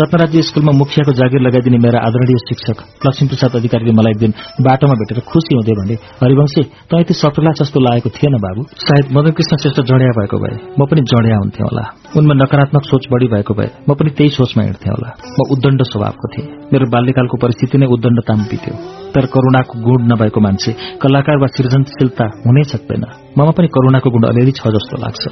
रत्नराज्य 0.00 0.42
स्कूलमा 0.48 0.72
मुखियाको 0.80 1.12
जागिर 1.20 1.40
लगाइदिने 1.46 1.78
मेरा 1.84 1.98
आदरणीय 2.08 2.38
शिक्षक 2.48 2.78
लक्ष्मीप्रसाद 3.06 3.56
अधिकारीले 3.60 3.92
मलाई 3.92 4.12
एक 4.16 4.20
दिन 4.24 4.32
बाटोमा 4.64 4.94
भेटेर 5.00 5.20
खुसी 5.28 5.52
हुँदै 5.54 5.74
भने 5.80 5.94
हरिवंशी 6.22 6.62
त 6.88 6.92
यति 7.00 7.14
जस्तो 7.60 7.78
लागेको 7.86 8.08
थिएन 8.16 8.34
बाबु। 8.40 8.62
सायद 8.86 9.06
मदन 9.12 9.30
कृष्ण 9.36 9.52
श्रेष्ठ 9.62 9.80
जड्या 9.90 10.12
भएको 10.18 10.36
भए 10.42 10.56
म 10.78 10.80
पनि 10.88 11.00
जड्या 11.12 11.36
हुन्थे 11.42 11.62
होला। 11.68 11.84
उनमा 12.18 12.34
नकारात्मक 12.34 12.84
सोच 12.84 13.06
बढ़ी 13.10 13.26
भएको 13.26 13.54
भए 13.54 13.70
म 13.90 13.94
पनि 13.98 14.10
त्यही 14.16 14.30
सोचमा 14.30 14.62
हिँड्थे 14.62 14.88
होला। 14.90 15.08
म 15.36 15.38
उद्दण्ड 15.54 15.82
स्वभावको 15.82 16.26
थिएँ। 16.32 16.46
मेरो 16.72 16.86
बाल्यकालको 16.94 17.36
परिस्थिति 17.42 17.78
नै 17.78 17.86
उद्दण्डतामा 17.86 18.44
बित्यो। 18.50 18.74
तर 19.14 19.26
करूणाको 19.34 19.74
गुण 19.86 20.00
नभएको 20.12 20.40
मान्छे 20.40 20.72
कलाकार 21.02 21.36
वा 21.42 21.46
सृजनशीलता 21.56 22.24
हुनै 22.46 22.64
सक्दैन। 22.72 23.04
ममा 23.38 23.52
पनि 23.56 23.66
करूणाको 23.66 24.10
गुण 24.14 24.24
अलिअलि 24.30 24.52
छ 24.58 24.62
जस्तो 24.76 24.96
लाग्छ। 25.04 25.22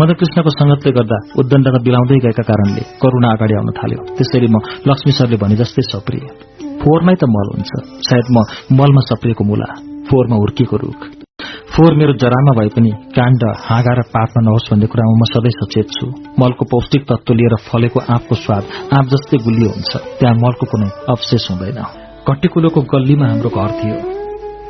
मदन 0.00 0.14
कृष्णको 0.20 0.50
संगतले 0.56 0.92
गर्दा 0.98 1.18
उद्दण्डमा 1.40 1.80
बिलाउँदै 1.84 2.18
गएका 2.24 2.44
कारणले 2.50 2.82
करूणा 3.02 3.28
अगाडि 3.36 3.54
आउन 3.54 3.70
थाल्यो। 3.78 4.00
त्यसैले 4.16 4.48
म 4.54 4.56
लक्ष्मी 4.88 5.12
सरले 5.18 5.36
भने 5.36 5.56
जस्तै 5.60 5.84
सप्रिए 5.92 6.26
फोहोरमै 6.80 7.14
त 7.20 7.24
मल 7.34 7.46
हुन्छ। 7.54 7.70
सायद 8.08 8.26
म 8.36 8.36
मलमा 8.78 9.02
सप्रिएको 9.10 9.44
मुला। 9.44 9.68
फोहोरमा 10.08 10.36
हुर्किएको 10.36 10.76
रूख। 10.76 11.15
फोहोर 11.76 11.94
मेरो 11.94 12.12
जरामा 12.20 12.52
भए 12.56 12.68
पनि 12.74 12.90
काण्ड 13.16 13.42
हाँगा 13.62 13.92
र 13.96 14.02
पातमा 14.12 14.40
नहोस् 14.44 14.68
भन्ने 14.72 14.86
कुरामा 14.92 15.14
म 15.20 15.24
सधैँ 15.28 15.50
सचेत 15.56 15.88
छु। 15.96 16.06
मलको 16.40 16.64
पौष्टिक 16.72 17.02
तत्व 17.08 17.34
लिएर 17.36 17.54
फलेको 17.64 18.00
आँपको 18.14 18.34
स्वाद 18.44 18.64
आँप 18.96 19.06
जस्तै 19.12 19.36
गुलियो 19.44 19.68
हुन्छ। 19.74 19.92
त्यहाँ 20.16 20.36
मलको 20.44 20.66
कुनै 20.72 20.88
अवशेष 21.12 21.44
हुँदैन। 21.50 21.80
कट्टीकुलोको 22.28 22.80
गल्लीमा 22.92 23.26
हाम्रो 23.28 23.50
घर 23.52 23.74
थियो। 23.80 23.98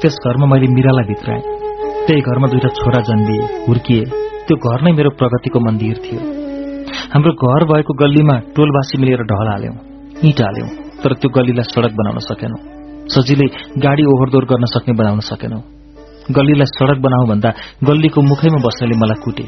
त्यस 0.03 0.19
घरमा 0.27 0.47
मैले 0.53 0.67
मिरालाई 0.75 1.07
भित्राएँ। 1.11 1.45
त्यही 2.07 2.27
घरमा 2.27 2.47
दुईटा 2.51 2.71
छोरा 2.81 3.01
जन्मिए 3.11 3.47
हुर्किए। 3.69 4.03
त्यो 4.51 4.57
घर 4.67 4.79
नै 4.83 4.93
मेरो 4.99 5.15
प्रगतिको 5.23 5.63
मन्दिर 5.69 6.03
थियो। 6.09 6.21
हाम्रो 7.15 7.33
घर 7.39 7.69
भएको 7.71 7.99
गल्लीमा 8.03 8.37
टोलवासी 8.59 9.03
मिलेर 9.05 9.23
ढल 9.31 9.53
हाल्यौं 9.53 9.77
इँट 10.27 10.43
हाल्यौं 10.43 10.69
तर 11.07 11.17
त्यो 11.23 11.31
गल्लीलाई 11.39 11.71
सड़क 11.71 11.97
बनाउन 12.03 12.19
सकेनौं। 12.29 12.61
सजिलै 13.15 13.49
गाडी 13.87 14.11
ओहोरदोहोर 14.11 14.51
गर्न 14.51 14.75
सक्ने 14.75 14.99
बनाउन 15.05 15.27
सकेनौं। 15.31 15.63
गल्लीलाई 16.31 16.67
सड़क 16.67 16.99
बनाऊ 16.99 17.27
भन्दा 17.27 17.51
गल्लीको 17.85 18.23
मुखैमा 18.23 18.59
बस्नेले 18.59 18.97
मलाई 18.99 19.19
कुटे। 19.25 19.47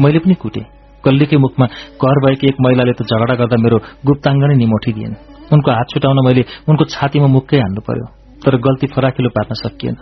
मैले 0.00 0.18
पनि 0.18 0.34
कुटे। 0.34 0.60
गल्लीकै 1.04 1.36
मुखमा 1.36 1.66
घर 2.02 2.16
भएकी 2.24 2.46
एक 2.48 2.56
महिलाले 2.60 2.92
त 2.92 3.02
झगडा 3.02 3.34
गर्दा 3.34 3.56
मेरो 3.56 3.78
गुप्ताङ्ग 4.06 4.44
नै 4.44 4.54
निमोठिदिएन। 4.54 5.12
उनको 5.52 5.70
हात 5.70 5.86
छुटाउन 5.92 6.18
मैले 6.24 6.42
उनको 6.68 6.84
छातीमा 6.84 7.26
मुक्कै 7.26 7.58
हान्नु 7.60 7.80
पर्यो। 7.80 8.06
तर 8.44 8.56
गल्ती 8.56 8.86
फराकिलो 8.86 9.28
पार्न 9.28 9.54
सकिएन। 9.54 9.96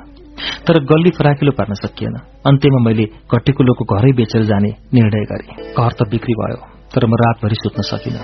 तर 0.66 0.78
गल्ली 0.84 1.10
फराकिलो 1.10 1.52
पार्न 1.52 1.74
सकिएन। 1.74 2.14
अन्त्यमा 2.46 2.80
मैले 2.84 3.04
कट्टीकुलोको 3.30 3.84
घरै 3.84 4.12
बेचेर 4.12 4.42
जाने 4.42 4.70
निर्णय 4.94 5.24
गरे। 5.30 5.74
घर 5.74 5.92
त 5.98 6.08
बिक्री 6.08 6.34
भयो 6.34 6.58
तर 6.94 7.06
म 7.06 7.14
रातभरि 7.14 7.54
सुत्न 7.54 7.82
सकिन। 7.82 8.16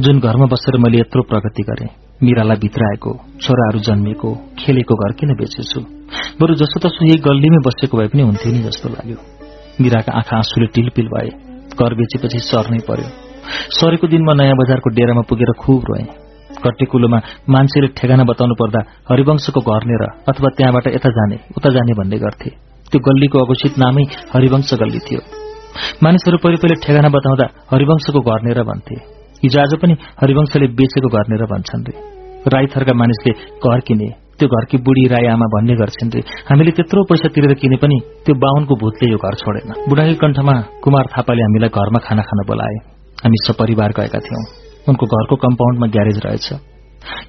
जुन 0.00 0.20
घरमा 0.20 0.46
बसेर 0.46 0.76
मैले 0.78 0.98
यत्रो 0.98 1.22
प्रगति 1.22 1.62
गरे 1.62 1.86
मिरालाई 2.22 2.56
भित्राएको 2.56 3.10
छोराहरू 3.40 3.78
जन्मिएको 3.78 4.34
खेलेको 4.58 4.94
घर 4.94 5.12
किन 5.12 5.34
बेचेछु? 5.34 5.97
बरु 6.40 6.54
जसो 6.54 6.80
तसो 6.80 7.04
यही 7.04 7.18
गल्लीमै 7.18 7.60
बसेको 7.66 7.98
भए 7.98 8.08
पनि 8.08 8.22
हुन्थ्यो 8.22 8.52
नि 8.52 8.58
जस्तो 8.58 8.88
लाग्यो। 8.88 9.18
मिराका 9.80 10.12
आँखा 10.12 10.36
आँसुले 10.36 10.66
टिलपिल 10.66 11.08
भए 11.08 11.28
घर 11.78 11.94
बेचेपछि 11.94 12.38
सर्नै 12.38 12.78
पर्यो। 12.88 13.08
सरेको 13.76 14.06
दिनमा 14.06 14.32
नयाँ 14.34 14.56
बजारको 14.56 14.88
डेरामा 14.90 15.22
पुगेर 15.28 15.52
खुब 15.62 15.82
रोएँ। 15.88 16.06
कट्टेकुलोमा 16.64 17.18
मान्छेले 17.48 17.88
ठेगाना 17.98 18.24
बताउनु 18.24 18.54
पर्दा 18.54 18.80
हरिवंशको 19.10 19.60
घर 19.60 19.82
लिएर 19.84 20.04
अथवा 20.28 20.48
त्यहाँबाट 20.56 20.86
यता 20.86 21.10
जाने 21.10 21.36
उता 21.56 21.70
जाने 21.70 21.92
भन्ने 21.94 22.18
गर्थे। 22.18 22.50
त्यो 22.90 23.00
गल्लीको 23.00 23.38
अघोषित 23.38 23.78
नामै 23.78 24.04
हरिवंश 24.34 24.74
गल्ली 24.74 24.98
थियो। 24.98 25.20
मानिसहरू 26.02 26.38
पहिले 26.38 26.58
पहिले 26.58 26.76
ठेगाना 26.86 27.08
बताउँदा 27.08 27.46
हरिवंशको 27.70 28.20
घर 28.20 28.40
लिएर 28.44 28.62
भन्थे। 28.62 28.96
हिजो 29.44 29.60
आज 29.60 29.72
पनि 29.82 29.94
हरिवंशले 30.20 30.66
बेचेको 30.78 31.08
घर 31.08 31.24
लिएर 31.30 31.44
भन्छन् 31.52 31.84
रे। 31.88 31.94
राई 32.48 32.66
थरका 32.66 32.92
मानिसले 32.92 33.32
घर 33.64 33.80
किने 33.80 34.08
त्यो 34.38 34.48
घरकी 34.48 34.76
बुढी 34.86 35.04
राई 35.12 35.26
आमा 35.26 35.46
भन्ने 35.54 35.74
गर्छन् 35.74 36.12
रे। 36.14 36.20
हामीले 36.48 36.70
त्यत्रो 36.78 37.02
पैसा 37.10 37.28
तिरेर 37.34 37.54
किने 37.60 37.76
पनि 37.82 37.98
त्यो 38.24 38.34
बाहुनको 38.38 38.74
भूतले 38.82 39.10
यो 39.10 39.18
घर 39.18 39.34
छोडेन। 39.42 39.70
बुढाकी 39.88 40.14
कण्ठमा 40.22 40.54
कुमार 40.84 41.06
थापाले 41.12 41.42
हामीलाई 41.42 41.70
घरमा 41.74 41.98
खाना 42.06 42.22
खान 42.22 42.40
बोलाए। 42.46 42.76
हामी 43.24 43.38
सपरिवार 43.46 43.90
गएका 43.98 44.18
थियौं। 44.18 44.44
उनको 44.88 45.04
घरको 45.06 45.36
कम्पाउन्डमा 45.44 45.86
ग्यारेज 45.94 46.18
रहेछ। 46.26 46.48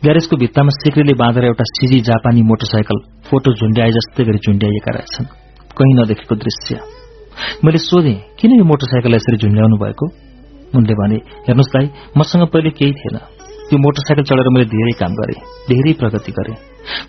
ग्यारेजको 0.03 0.35
भित्तामा 0.37 0.71
सिक्रीले 0.75 1.13
बाँधेर 1.13 1.45
एउटा 1.45 1.65
सिजी 1.71 1.99
जापानी 2.09 2.41
मोटरसाइकल 2.41 2.97
फोटो 3.29 3.53
झुण्ड्याए 3.53 3.91
जस्तै 3.97 4.23
गरी 4.23 4.39
झुण्ड्याइएका 4.45 4.91
रहेछन्। 4.97 5.25
कहीँ 5.77 5.93
नदेखेको 5.99 6.35
दृश्य। 6.35 6.79
मैले 7.63 7.77
सोधेँ 7.79 8.17
किन 8.39 8.51
यो 8.59 8.63
मोटरसाइकल 8.63 9.15
यसरी 9.15 9.37
झुण्ड्याउनु 9.37 9.77
भएको? 9.77 10.05
उनले 10.77 10.93
भने 10.93 11.17
हेर्नुहोस् 11.47 11.73
दाई 11.73 11.85
मसँग 12.17 12.43
पहिले 12.53 12.69
केही 12.79 12.93
थिएन। 12.93 13.17
यो 13.71 13.77
मोटरसाइकल 13.85 14.23
चढेर 14.29 14.49
मैले 14.53 14.65
धेरै 14.73 14.93
काम 15.01 15.13
गरे 15.19 15.35
धेरै 15.69 15.93
प्रगति 15.99 16.31
गरे। 16.31 16.53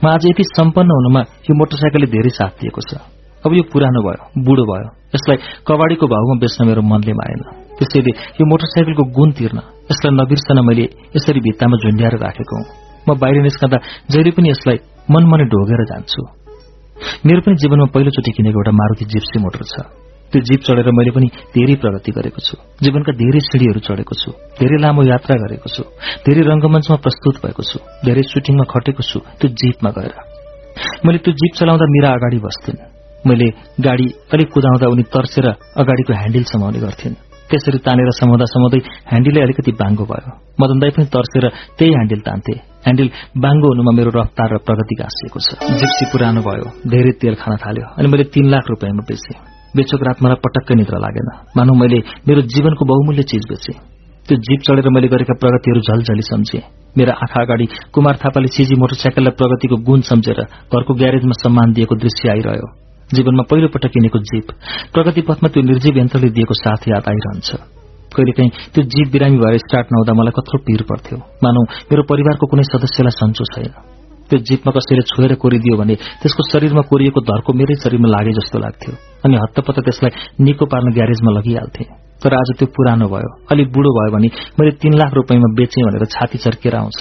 म 0.02 0.05
आज 0.09 0.23
यति 0.27 0.44
सम्पन्न 0.57 0.90
हुनुमा 0.98 1.20
यो 1.48 1.52
मोटरसाइकलले 1.61 2.09
धेरै 2.15 2.32
साथ 2.39 2.52
दिएको 2.61 2.81
छ। 2.89 3.01
अब 3.44 3.51
यो 3.57 3.62
पुरानो 3.73 4.01
भयो 4.07 4.44
बुढो 4.44 4.65
भयो। 4.70 4.89
यसलाई 5.16 5.39
कबाडीको 5.66 6.07
भावमा 6.12 6.35
बेच्न 6.43 6.61
मेरो 6.69 6.82
मनले 6.82 7.12
माएन 7.20 7.40
त्यसैले 7.78 8.12
यो 8.39 8.44
मोटरसाइकलको 8.52 9.05
गुण 9.16 9.28
तिर्न 9.39 9.59
यसलाई 9.90 10.12
नबिर्सन 10.20 10.59
मैले 10.69 10.85
यसरी 11.16 11.40
भित्तामा 11.47 11.77
झुन्ड्याएर 11.82 12.15
राखेको 12.24 12.55
हुँ। 12.57 12.66
म 13.09 13.16
बाहिर 13.16 13.43
निस्कँदा 13.48 13.78
जहिले 14.12 14.31
पनि 14.36 14.48
यसलाई 14.52 14.78
मनमनै 15.11 15.44
ढोगेर 15.52 15.82
जान्छु। 15.90 16.23
मेरो 17.27 17.40
पनि 17.44 17.55
जीवनमा 17.62 17.86
पहिलोचोटि 17.94 18.31
किनेको 18.36 18.59
एउटा 18.61 18.73
मारुति 18.81 19.05
जिप्सी 19.12 19.36
मोटर 19.40 19.62
छ। 19.73 19.74
त्यो 20.31 20.40
जीप 20.40 20.61
चढेर 20.62 20.90
मैले 20.90 21.11
पनि 21.11 21.27
धेरै 21.27 21.74
प्रगति 21.74 22.11
गरेको 22.12 22.40
छु। 22.47 22.55
जीवनका 22.82 23.12
धेरै 23.12 23.40
सिँढीहरू 23.40 23.81
चढेको 23.81 24.15
छु। 24.15 24.31
धेरै 24.59 24.78
लामो 24.78 25.02
यात्रा 25.02 25.35
गरेको 25.36 25.69
छु। 25.74 25.82
धेरै 26.27 26.43
रंगमञ्चमा 26.51 26.97
प्रस्तुत 26.97 27.36
भएको 27.44 27.62
छु। 27.62 27.78
धेरै 28.07 28.23
सुटिङमा 28.23 28.65
खटेको 28.70 29.02
छु 29.02 29.19
त्यो 29.40 29.48
जीपमा 29.51 29.90
गएर। 29.90 30.15
मैले 31.05 31.19
त्यो 31.19 31.32
जीप 31.32 31.52
चलाउँदा 31.59 31.86
मेरा 31.89 32.09
अगाडि 32.11 32.39
बस्थिन्। 32.39 32.78
मैले 33.27 33.48
गाडी 33.81 34.07
अलिक 34.32 34.48
कुदाउँदा 34.55 34.86
उनी 34.86 35.02
तर्सेर 35.02 35.47
अगाडिको 35.77 36.12
ह्याण्डल 36.12 36.44
समाउने 36.47 36.78
गर्थिन्। 36.78 37.15
त्यसरी 37.51 37.78
तानेर 37.78 38.11
समाउँदा 38.15 38.47
समाउँदै 38.55 38.81
ह्यान्डिलै 39.11 39.40
अलिकति 39.43 39.73
बाङ्गो 39.73 40.05
भयो। 40.07 40.31
मदन 40.61 40.78
दाई 40.78 40.90
पनि 40.90 41.07
तर्सेर 41.11 41.44
त्यही 41.78 41.90
ह्यान्डिल 41.90 42.20
तान्थे। 42.20 42.55
ह्यान्डिल 42.86 43.09
बाङ्गो 43.36 43.66
हुनुमा 43.69 43.93
मेरो 43.98 44.11
रफ्तार 44.15 44.55
र 44.55 44.57
प्रगति 44.62 44.94
गाँसिएको 45.02 45.39
छ। 45.43 45.48
जिप्सी 45.59 46.05
पुरानो 46.15 46.40
भयो। 46.47 46.66
धेरै 46.86 47.12
तेल 47.19 47.35
खान 47.35 47.57
थाल्यो। 47.59 47.86
अनि 47.98 48.09
मैले 48.09 48.24
तीन 48.31 48.47
लाख 48.51 48.65
रुपियाँमा 48.70 49.02
बेचेँ। 49.02 49.49
बेचोक 49.77 50.03
रात 50.03 50.19
मलाई 50.23 50.39
पटक्कै 50.45 50.75
निद्रा 50.75 50.99
लागेन। 50.99 51.29
मानौ 51.57 51.73
मैले 51.75 51.99
मेरो 52.29 52.41
जीवनको 52.53 52.85
बहुमूल्य 52.85 53.23
चिज 53.23 53.45
बेचेँ। 53.51 53.77
त्यो 54.29 54.37
जीप 54.37 54.61
चढेर 54.67 54.89
मैले 54.89 55.09
गरेका 55.09 55.35
प्रगतिहरू 55.41 55.81
झलझली 55.81 56.23
सम्झे। 56.23 56.61
मेरा 56.99 57.13
आँखा 57.15 57.41
अगाडि 57.43 57.67
कुमार 57.95 58.17
थापाले 58.23 58.49
सिजी 58.49 58.75
मोटरसाइकललाई 58.75 59.35
प्रगतिको 59.39 59.77
गुण 59.87 60.01
सम्झेर 60.01 60.41
घरको 60.43 60.95
ग्यारेजमा 60.95 61.37
सम्मान 61.43 61.73
दिएको 61.73 61.95
दृश्य 61.95 62.31
आइरह्यो। 62.31 62.69
जीवनमा 63.15 63.43
पहिलो 63.51 63.69
पटक 63.75 63.91
किनेको 63.91 64.19
जीप 64.19 64.47
प्रगति 64.95 65.21
पथमा 65.29 65.49
त्यो 65.49 65.63
निर्जीव 65.63 65.99
यन्त्रले 65.99 66.31
दिएको 66.31 66.55
साथ 66.55 66.81
याद 66.89 67.05
आइरहन्छ। 67.11 67.49
कहिलेकाहीँ 68.15 68.51
त्यो 68.75 68.83
जीव 68.93 69.07
बिरामी 69.13 69.39
भएर 69.39 69.59
स्टार्ट 69.59 69.87
नहुँदा 69.93 70.13
मलाई 70.15 70.35
कत्रो 70.39 70.59
पीर 70.67 70.83
पर्थ्यो। 70.83 71.19
मानौ 71.45 71.63
मेरो 71.91 72.03
परिवारको 72.11 72.47
कुनै 72.47 72.63
सदस्यलाई 72.63 73.15
सन्चो 73.19 73.45
छैन। 73.55 73.90
त्यो 74.31 74.39
जीपमा 74.39 74.70
कसैले 74.73 75.02
छोएर 75.02 75.35
कोरिदियो 75.35 75.77
भने 75.77 75.94
त्यसको 76.23 76.43
शरीरमा 76.52 76.82
कोरिएको 76.86 77.20
धर्को 77.20 77.51
मेरै 77.52 77.74
शरीरमा 77.82 78.09
लागे 78.09 78.32
जस्तो 78.39 78.59
लाग्थ्यो। 78.59 78.93
अनि 79.24 79.36
हत्तपत्त 79.36 79.81
त्यसलाई 79.82 80.11
निको 80.40 80.65
पार्न 80.66 80.94
ग्यारेजमा 80.94 81.31
लगिहाल्थे। 81.39 81.85
तर 82.23 82.35
आज 82.35 82.48
त्यो 82.59 82.66
पुरानो 82.70 83.07
भयो 83.09 83.31
अलिक 83.51 83.69
बुढो 83.74 83.90
भयो 83.90 84.11
भने 84.15 84.28
मैले 84.55 84.73
तीन 84.78 84.94
लाख 84.94 85.11
रुपियाँमा 85.15 85.48
बेचेँ 85.59 85.82
भनेर 85.85 86.05
छाती 86.07 86.39
चर्केर 86.39 86.74
आउँछ। 86.77 87.01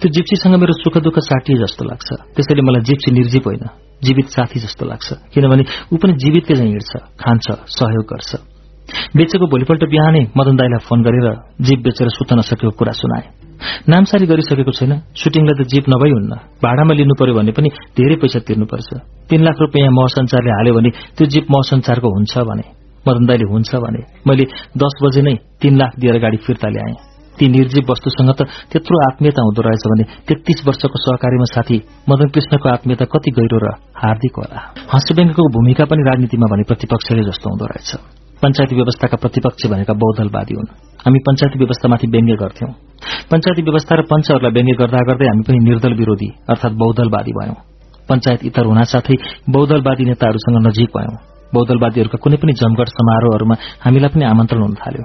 त्यो 0.00 0.08
जिप्सीसँग 0.08 0.54
मेरो 0.54 0.72
सुख 0.78 0.98
दुःख 1.02 1.18
साटिए 1.18 1.58
जस्तो 1.58 1.82
लाग्छ। 1.84 2.08
त्यसैले 2.34 2.62
मलाई 2.62 2.82
जिप्सी 2.86 3.10
निर्जीव 3.10 3.42
होइन 3.46 3.64
जीवित 4.04 4.26
साथी 4.30 4.60
जस्तो 4.60 4.86
लाग्छ। 4.86 5.08
किनभने 5.34 5.64
ऊ 5.92 5.96
पनि 5.96 6.12
जीवितकै 6.12 6.54
चाहिँ 6.54 6.70
हिँड्छ 6.70 6.92
खान्छ 7.18 7.46
सहयोग 7.66 8.04
गर्छ। 8.04 8.53
बेचेको 9.16 9.46
भोलिपल्ट 9.52 9.82
बिहानै 9.92 10.22
मदन 10.36 10.54
दाईलाई 10.60 10.80
फोन 10.88 11.02
गरेर 11.06 11.26
जीप 11.66 11.80
बेचेर 11.86 12.08
सुत्न 12.18 12.38
नसकेको 12.38 12.72
कुरा 12.78 12.92
सुनाए। 12.92 13.24
नामसारी 13.88 14.26
गरिसकेको 14.26 14.72
छैन 14.78 14.92
सुटिङलाई 15.20 15.54
त 15.58 15.62
जीप 15.72 15.84
नभई 15.88 16.10
हुन्न 16.16 16.32
भाडामा 16.64 16.92
लिनु 16.98 17.14
पर्यो 17.20 17.34
भने 17.38 17.52
पनि 17.56 17.68
धेरै 17.96 18.16
पैसा 18.22 18.38
तिर्नुपर्छ। 18.46 18.88
तीन 19.30 19.40
लाख 19.46 19.56
रुपियाँ 19.60 19.92
महसञ्चारले 19.98 20.50
हाल्यो 20.58 20.74
भने 20.74 20.90
त्यो 21.16 21.24
जीप 21.32 21.46
महसञ्चारको 21.54 22.08
हुन्छ 22.16 22.32
भने 22.50 22.64
मदन 23.06 23.24
दाईले 23.28 23.46
हुन्छ 23.52 23.70
भने 23.84 24.00
मैले 24.26 24.44
दस 24.82 24.94
बजे 25.04 25.22
नै 25.26 25.34
तीन 25.62 25.74
लाख 25.80 25.92
दिएर 26.00 26.16
गाडी 26.24 26.38
फिर्ता 26.46 26.68
ल्याएँ। 26.68 26.96
ती 27.38 27.44
निर्जीव 27.50 27.84
वस्तुसँग 27.90 28.30
त 28.38 28.40
त्यत्रो 28.70 28.96
आत्मीयता 29.08 29.42
हुँदो 29.42 29.62
रहेछ 29.66 29.84
भने 29.90 30.04
तेत्तीस 30.28 30.58
वर्षको 30.66 30.98
सहकारीमा 31.04 31.46
साथी 31.54 31.78
मदन 32.10 32.28
कृष्णको 32.34 32.68
आत्मीयता 32.68 33.04
कति 33.10 33.30
गहिरो 33.38 33.58
र 33.64 33.66
हार्दिक 34.02 34.34
होला। 34.38 34.58
हाँस्यव्यङ्गको 34.92 35.42
भूमिका 35.56 35.84
पनि 35.90 36.02
राजनीतिमा 36.10 36.46
भने 36.52 36.62
प्रतिपक्षले 36.70 37.22
जस्तो 37.30 37.46
हुँदो 37.50 37.66
रहेछ। 37.66 38.23
पञ्चायती 38.44 38.74
व्यवस्थाका 38.76 39.16
प्रतिपक्ष 39.16 39.66
भनेका 39.66 39.92
बहुदलवादी 39.92 40.54
हुन्। 40.54 40.68
हामी 41.04 41.18
पञ्चायती 41.18 41.58
व्यवस्थामाथि 41.58 42.06
व्यङ्ग्य 42.06 42.34
गर्थ्यौं। 42.36 42.70
पञ्चायती 43.30 43.62
व्यवस्था 43.62 43.94
र 43.96 44.02
पञ्चहरूलाई 44.02 44.52
व्यङ्ग्य 44.52 44.74
गर्दा 44.80 45.00
गर्दै 45.08 45.26
हामी 45.26 45.42
पनि 45.48 45.58
निर्दल 45.58 45.92
विरोधी 45.94 46.28
अर्थात 46.48 46.72
बहुदलवादी 46.72 47.32
भयौं। 47.32 47.58
पञ्चायत 48.08 48.40
इतर 48.44 48.64
हुनासाथै 48.66 49.16
बहुदलवादी 49.48 50.04
नेताहरूसँग 50.04 50.66
नजिक 50.66 50.90
भयौं। 50.96 51.16
बहुदलवादीहरूका 51.54 52.18
कुनै 52.20 52.36
पनि 52.36 52.52
जमघट 52.52 52.88
समारोहहरूमा 52.88 53.54
हामीलाई 53.80 54.10
पनि 54.14 54.24
आमन्त्रण 54.24 54.62
हुन 54.62 54.74
थाल्यो। 54.74 55.04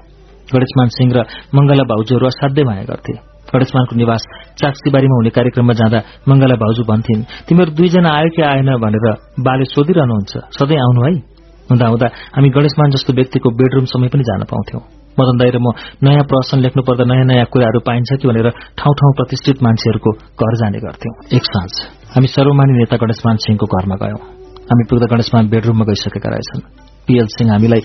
गणेशमान 0.53 0.88
सिंह 0.98 1.11
र 1.16 1.20
मंगला 1.56 1.84
भाउजूहरू 1.84 2.26
असाध्यै 2.28 2.66
माया 2.66 2.84
गर्थे। 2.84 3.14
गणेशमानको 3.53 3.95
निवास 3.95 4.24
चाक्सीबारीमा 4.60 5.16
हुने 5.16 5.30
कार्यक्रममा 5.30 5.74
जाँदा 5.74 5.99
मंगला 6.28 6.56
भाउजू 6.56 6.84
भन्थिन् 6.84 7.24
तिमीहरू 7.48 7.72
दुईजना 7.72 8.10
आयो 8.20 8.30
कि 8.36 8.41
आएन 8.41 8.70
भनेर 8.84 9.06
बाले 9.40 9.66
सोधिरहनुहुन्छ। 9.66 10.34
सधैँ 10.60 10.80
आउनु 10.86 11.02
है? 11.07 11.39
हुँदा 11.69 11.87
हुँदा 11.87 12.07
हामी 12.35 12.49
गणेशमान 12.49 12.89
जस्तो 12.91 13.13
व्यक्तिको 13.13 13.49
बेडरूम 13.49 13.85
समय 13.85 14.07
पनि 14.07 14.23
जान 14.23 14.43
पाउँथ्यौं। 14.43 14.81
मदन 15.19 15.37
दाई 15.37 15.49
र 15.49 15.57
म 15.61 15.67
नयाँ 16.03 16.23
प्रश्न 16.23 16.59
लेख्नु 16.59 16.81
पर्दा 16.83 17.03
नयाँ 17.05 17.25
नयाँ 17.25 17.45
कुराहरू 17.45 17.79
पाइन्छ 17.79 18.09
कि 18.21 18.27
भनेर 18.27 18.49
ठाउँ 18.79 18.93
ठाउँ 18.99 19.13
प्रतिष्ठित 19.13 19.63
मान्छेहरूको 19.63 20.11
घर 20.41 20.53
जाने 20.55 20.79
गर्थ्यौं। 20.79 21.13
एक 21.37 21.43
साँझ 21.45 21.71
हामी 22.15 22.27
सर्वमानी 22.27 22.73
नेता 22.79 22.97
गणेशमान 22.97 23.35
सिंहको 23.45 23.65
घरमा 23.65 23.95
गयौं। 23.95 24.21
हामी 24.69 24.83
पुग्दा 24.89 25.07
गणेशमान 25.13 25.49
बेडरूममा 25.49 25.85
गइसकेका 25.85 26.29
रहेछन्। 26.29 26.61
पीएल 27.07 27.27
सिंह 27.27 27.51
हामीलाई 27.51 27.81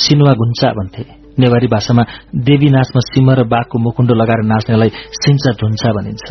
सिनुवा 0.00 0.32
घुन्चा 0.32 0.72
भन्थे। 0.72 1.04
नेवारी 1.38 1.66
भाषामा 1.66 2.02
देवी 2.48 2.68
नाचमा 2.70 3.00
सिंह 3.12 3.28
र 3.34 3.44
बाघको 3.44 3.78
मुखुण्डो 3.78 4.14
लगाएर 4.14 4.42
नाच्नेलाई 4.48 4.90
सिन्चा 5.22 5.52
धुन्चा 5.60 5.92
भनिन्छ। 5.92 6.26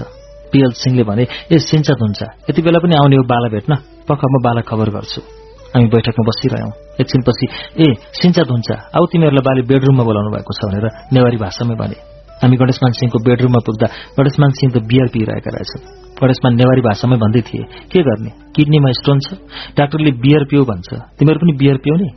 पीएल 0.51 0.71
सिंहले 0.81 1.03
भने 1.03 1.23
ए 1.51 1.57
सिन्चा 1.59 1.93
धुन्चा 1.93 2.25
यति 2.49 2.61
बेला 2.61 2.79
पनि 2.79 2.95
आउने 2.95 3.15
हो 3.15 3.23
बाला 3.23 3.49
भेट्न? 3.49 3.75
पख 4.09 4.21
म 4.25 4.41
बाला 4.41 4.61
खबर 4.61 4.89
गर्छु। 4.89 5.44
हामी 5.75 5.87
बैठकमा 5.91 6.23
बसिरह्यौं। 6.31 6.71
एकछिनपछि 7.03 7.45
ए 7.83 7.87
सिन्चा 8.15 8.43
धुन्चा 8.47 8.75
आऊ 8.95 9.05
तिमीहरूलाई 9.11 9.43
बाले 9.43 9.61
बेडरूममा 9.67 10.03
बोलाउनु 10.07 10.31
भएको 10.31 10.51
छ 10.55 10.59
भनेर 10.71 10.85
नेवारी 11.11 11.37
भाषामै 11.43 11.75
भने। 11.75 11.97
हामी 12.39 12.55
गणेशमान 12.55 12.91
सिंहको 12.95 13.17
बेडरूममा 13.27 13.59
पुग्दा 13.67 13.87
गणेशमान 14.15 14.51
सिंह 14.55 14.71
त 14.71 14.77
बियर 14.87 15.07
पिइरहेका 15.11 15.51
रहेछन्। 15.51 15.83
गणेशमान 16.15 16.53
नेवारी 16.55 16.81
भाषामै 16.87 17.17
भन्दै 17.19 17.41
थिए 17.47 17.63
के 17.91 17.99
गर्ने? 18.07 18.31
किडनीमा 18.55 18.89
स्टोन 18.99 19.19
छ? 19.19 19.27
डाक्टरले 19.75 20.11
बियर 20.23 20.43
पियो 20.47 20.63
भन्छ। 20.63 20.89
तिमीहरू 21.19 21.39
पनि 21.43 21.53
बियर 21.59 21.77
पिउने 21.83 22.07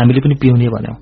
हामीले 0.00 0.20
पनि 0.24 0.34
पिउने 0.40 0.68
भन्यौं। 0.72 0.96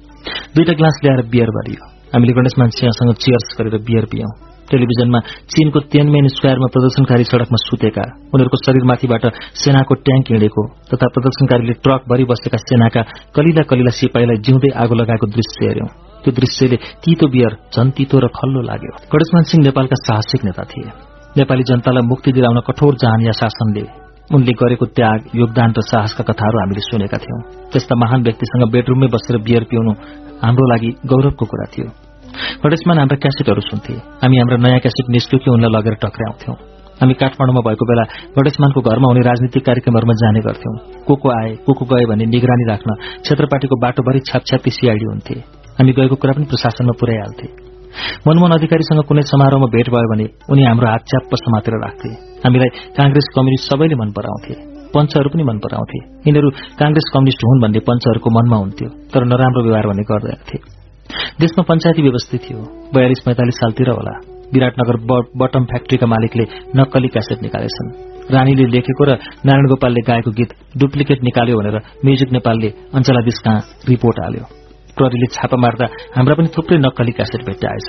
दुईटा 0.54 0.72
ग्लास 0.74 0.96
ल्याएर 1.04 1.22
बियर 1.30 1.50
भरियो। 1.56 1.82
हामीले 2.14 2.32
गणेशमान 2.34 2.68
सिंहसँग 2.74 3.10
चियर्स 3.22 3.48
गरेर 3.58 3.76
बियर 3.86 4.04
पियौं। 4.10 4.49
टेलिभिजनमा 4.70 5.20
चीनको 5.52 5.78
तेनमेन 5.92 6.26
स्क्वायरमा 6.36 6.68
प्रदर्शनकारी 6.74 7.24
सड़कमा 7.30 7.58
सुतेका। 7.66 8.04
उनीहरूको 8.32 8.58
शरीरमाथिबाट 8.66 9.24
सेनाको 9.62 9.94
ट्याङ्क 10.06 10.26
हिँडेको 10.32 10.62
तथा 10.90 11.06
प्रदर्शनकारीले 11.14 11.74
ट्रक 11.84 12.02
भरि 12.10 12.24
बसेका 12.30 12.58
सेनाका 12.68 13.02
कलिला 13.36 13.62
कलिला 13.70 13.92
सिपाहीलाई 14.00 14.38
जिउँदै 14.46 14.70
आगो 14.82 14.94
लगाएको 15.00 15.26
दृश्य 15.36 15.58
हेर्यौं 15.66 15.88
त्यो 16.22 16.32
दृश्यले 16.38 16.76
तितो 17.02 17.26
बियर 17.34 17.52
झन 17.74 17.90
तितो 17.96 18.16
र 18.20 18.26
खल्लो 18.38 18.60
लाग्यो। 18.70 18.92
गणेशमान 19.12 19.42
सिंह 19.50 19.62
नेपालका 19.64 19.96
साहसिक 20.06 20.44
नेता 20.44 20.64
थिए। 20.70 20.90
नेपाली 21.38 21.62
जनतालाई 21.70 22.04
मुक्ति 22.10 22.30
दिलाउन 22.36 22.60
कठोर 22.68 22.94
या 23.26 23.32
शासनले 23.40 23.84
उनले 24.34 24.52
गरेको 24.52 24.86
त्याग 24.96 25.18
योगदान 25.34 25.70
र 25.78 25.80
साहसका 25.82 26.22
कथाहरू 26.28 26.58
हामीले 26.60 26.82
सुनेका 26.90 27.18
थियौं। 27.18 27.40
त्यस्ता 27.72 27.94
महान 28.02 28.22
व्यक्तिसँग 28.22 28.70
बेडरूममै 28.74 29.08
बसेर 29.14 29.36
बियर 29.46 29.64
पिउनु 29.70 29.92
हाम्रो 30.44 30.64
लागि 30.72 30.90
गौरवको 31.10 31.44
कुरा 31.50 31.66
थियो। 31.74 32.09
गणेशमान 32.64 32.98
हाम्रा 32.98 33.16
क्यासेटहरू 33.16 33.60
सुन्थे 33.60 33.94
हामी 34.22 34.36
हाम्रा 34.36 34.56
नयाँ 34.64 34.80
क्यासेट 34.80 35.06
निस्क्यो 35.10 35.38
कि 35.44 35.50
उनलाई 35.50 35.72
लगेर 35.76 35.94
टक्राउँथ्यौं 36.04 36.56
हामी। 37.00 37.14
काठमाडौँमा 37.14 37.62
भएको 37.68 37.84
बेला 37.86 38.04
गणेशमानको 38.36 38.80
घरमा 38.80 39.06
हुने 39.08 39.20
राजनीतिक 39.20 39.62
कार्यक्रमहरूमा 39.64 40.14
जाने 40.22 40.40
गर्थ्यौं 40.40 40.74
को 41.06 41.14
को 41.22 41.28
आए 41.30 41.50
को 41.66 41.72
को 41.72 41.84
गए 41.84 42.04
भने 42.10 42.24
निगरानी 42.26 42.64
राख्न। 42.70 42.90
क्षेत्रपाटीको 43.24 43.76
बाटोभरि 43.80 44.20
छापछ्यापी 44.28 44.70
सीआईडी 44.70 45.06
हुन्थे 45.08 45.36
हामी 45.78 45.92
गएको 45.92 46.16
कुरा 46.22 46.32
पनि 46.36 46.44
प्रशासनमा 46.44 46.94
पुर्याइहाल्थे 47.00 47.48
मनमोहन 48.26 48.52
अधिकारीसँग 48.52 49.00
कुनै 49.08 49.22
समारोहमा 49.22 49.68
भेट 49.74 49.88
भयो 49.90 50.10
भने 50.12 50.26
उनी 50.50 50.62
हाम्रो 50.62 50.88
हात 50.88 51.02
च्याप्प 51.10 51.32
समातेर 51.36 51.74
राख्थे 51.84 52.10
हामीलाई 52.44 52.70
कांग्रेस 52.98 53.30
कम्युनिस्ट 53.36 53.70
सबैले 53.70 53.96
मन 54.02 54.10
पराउँथे 54.18 54.54
पञ्चहरू 54.94 55.28
पनि 55.28 55.42
मन 55.42 55.58
पराउँथे 55.64 55.98
यिनीहरू 56.26 56.50
कांग्रेस 56.78 57.10
कम्युनिष्ट 57.14 57.42
हुन् 57.44 57.62
भन्ने 57.62 57.80
पञ्चहरूको 57.88 58.34
मनमा 58.36 58.56
हुन्थ्यो 58.56 58.88
तर 59.14 59.26
नराम्रो 59.32 59.64
व्यवहार 59.64 59.86
भन्ने 59.86 60.04
गर्दैनथे 60.12 60.79
देशमा 61.40 61.62
पञ्चायती 61.68 62.02
व्यवस्था 62.02 62.36
थियो। 62.44 62.58
बयालिस 62.94 63.20
पैंतालिस 63.26 63.56
सालतिर 63.56 63.88
होला। 63.90 64.14
विराटनगर 64.54 64.96
बटम 65.40 65.64
फ्याक्ट्रीका 65.64 66.06
मालिकले 66.06 66.44
नक्कली 66.76 67.08
क्यासेट 67.08 67.42
निकालेछन्। 67.42 67.88
रानीले 68.34 68.64
लेखेको 68.74 69.04
र 69.04 69.10
नारायण 69.46 69.66
गोपालले 69.68 70.00
गाएको 70.06 70.30
गीत 70.30 70.50
डुप्लिकेट 70.78 71.22
निकाल्यो 71.22 71.58
भनेर 71.58 71.76
म्युजिक 72.04 72.30
नेपालले 72.32 72.68
अञ्चलाधीश 72.94 73.38
कहाँ 73.44 73.60
रिपोर्ट 73.88 74.16
हाल्यो। 74.20 74.44
प्रहरीले 74.96 75.26
छापा 75.34 75.56
मार्दा 75.56 75.86
हाम्रा 76.16 76.34
पनि 76.34 76.48
थुप्रै 76.56 76.78
नक्कली 76.78 77.12
क्यासेट 77.12 77.40
भेट्टाएछ 77.46 77.88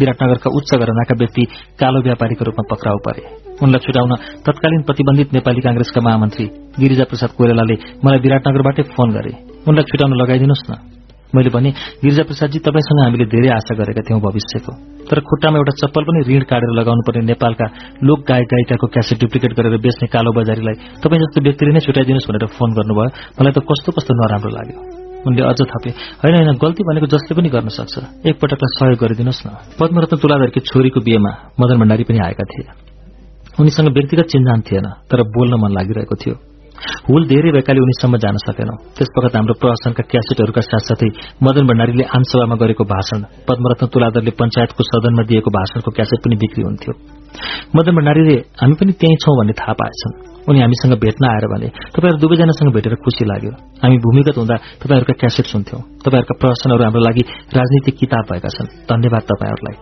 विराटनगरका 0.00 0.50
उच्च 0.56 0.70
घरनाका 0.74 1.14
व्यक्ति 1.18 1.42
कालो 1.80 2.00
व्यापारीको 2.02 2.44
रूपमा 2.44 2.64
पक्राउ 2.70 2.98
परे। 3.06 3.22
उनलाई 3.62 3.80
छुटाउन 3.84 4.12
तत्कालीन 4.46 4.82
प्रतिबन्धित 4.82 5.32
नेपाली 5.34 5.60
कांग्रेसका 5.60 6.00
महामन्त्री 6.00 6.46
गिरिजा 6.80 7.04
प्रसाद 7.04 7.30
कोइरालाले 7.38 7.76
मलाई 8.04 8.20
विराटनगरबाटै 8.24 8.82
फोन 8.94 9.08
गरे। 9.10 9.32
उनलाई 9.68 9.84
छुटाउन 9.90 10.12
लगाइदिनुहोस् 10.22 10.70
न। 10.70 10.99
मैले 11.34 11.50
भने 11.50 11.70
गिरिजा 12.02 12.22
प्रसादजी 12.22 12.58
तपाईँसँग 12.58 13.00
हामीले 13.04 13.24
धेरै 13.24 13.50
आशा 13.54 13.74
गरेका 13.74 14.02
थियौं 14.02 14.20
भविष्यको। 14.20 14.72
तर 15.06 15.18
खुट्टामा 15.20 15.56
एउटा 15.58 15.72
चप्पल 15.80 16.02
पनि 16.04 16.18
ऋण 16.28 16.42
काटेर 16.50 16.70
लगाउनु 16.70 17.02
पर्ने 17.06 17.22
नेपालका 17.30 17.66
लोक 18.02 18.18
गायक 18.28 18.46
गायिकाको 18.46 18.86
क्यासेट 18.86 19.18
डुप्लिकेट 19.20 19.52
गरेर 19.58 19.76
बेच्ने 19.78 20.06
कालो 20.08 20.30
बजारीलाई 20.32 20.76
तपाईँ 21.02 21.20
जस्तो 21.22 21.38
व्यक्तिले 21.42 21.70
नै 21.72 21.80
छुटाइदिनुहोस् 21.86 22.28
भनेर 22.30 22.46
फोन 22.58 22.70
गर्नुभयो। 22.74 23.10
मलाई 23.38 23.52
त 23.54 23.58
कस्तो 23.62 23.90
कस्तो 23.94 24.12
नराम्रो 24.14 24.50
लाग्यो। 24.50 24.78
उनले 25.26 25.42
अझ 25.42 25.60
थपे 25.62 25.90
होइन 26.22 26.34
होइन 26.34 26.50
गल्ती 26.56 26.82
भनेको 26.82 27.06
जसले 27.06 27.32
पनि 27.36 27.48
गर्न 27.48 27.68
सक्छ। 27.68 27.94
एकपटकलाई 28.26 28.70
सहयोग 28.74 28.98
गरिदिनुहोस् 28.98 29.42
न। 29.46 29.48
पद्मरत्न 29.78 30.14
तुलाधरकी 30.16 30.60
छोरीको 30.60 31.00
बिहेमा 31.00 31.32
मदन 31.60 31.76
भण्डारी 31.78 32.04
पनि 32.04 32.18
आएका 32.26 32.44
थिए। 32.50 32.66
उनीसँग 33.60 33.88
व्यक्तिगत 33.92 34.26
चिन्जान 34.32 34.60
थिएन 34.66 34.86
तर 35.10 35.22
बोल्न 35.22 35.52
मन 35.62 35.70
लागिरहेको 35.76 36.16
थियो। 36.16 36.49
हुल 37.08 37.22
धेरै 37.26 37.50
भएकाले 37.52 37.80
उनीसम्म 37.80 38.16
जान 38.16 38.36
सकेनौं। 38.36 38.76
त्यसपखत 38.96 39.36
हाम्रो 39.36 39.54
प्रशासनका 39.60 40.02
क्यासेटहरूका 40.10 40.60
साथसाथै 40.60 41.08
मदन 41.42 41.64
भण्डारीले 41.66 42.04
आमसभामा 42.16 42.56
गरेको 42.62 42.84
भाषण 42.84 43.20
पद्मरत्न 43.48 43.86
तुलादरले 43.86 44.32
पञ्चायतको 44.40 44.82
सदनमा 44.82 45.22
दिएको 45.22 45.50
भाषणको 45.50 45.90
क्यासेट 45.90 46.18
पनि 46.24 46.36
बिक्री 46.36 46.62
हुन्थ्यो। 46.62 46.92
मदन 47.76 47.92
भण्डारीले 47.96 48.36
हामी 48.60 48.74
पनि 48.74 48.92
त्यही 48.92 49.16
छौं 49.16 49.34
भन्ने 49.38 49.54
थाहा 49.60 49.74
पाएछन्। 49.80 50.12
उनी 50.48 50.58
हामीसँग 50.60 50.94
भेट्न 51.04 51.22
आएर 51.28 51.46
भने 51.52 51.68
तपाईँहरू 51.94 52.18
दुवैजनासँग 52.18 52.72
भेटेर 52.74 52.94
खुशी 53.04 53.24
लाग्यो। 53.24 53.52
हामी 53.82 53.96
भूमिगत 53.98 54.36
हुँदा 54.36 54.56
तपाईँहरूका 54.82 55.14
क्यासेट 55.20 55.46
सुन्थ्यौं। 55.46 55.80
तपाईँहरूका 56.04 56.34
प्रश्नहरू 56.42 56.82
हाम्रो 56.84 57.02
लागि 57.08 57.22
राजनीतिक 57.58 57.94
किताब 58.00 58.24
भएका 58.30 58.50
छन्। 58.56 58.72
धन्यवाद 58.90 59.22
तपाईँहरूलाई। 59.30 59.76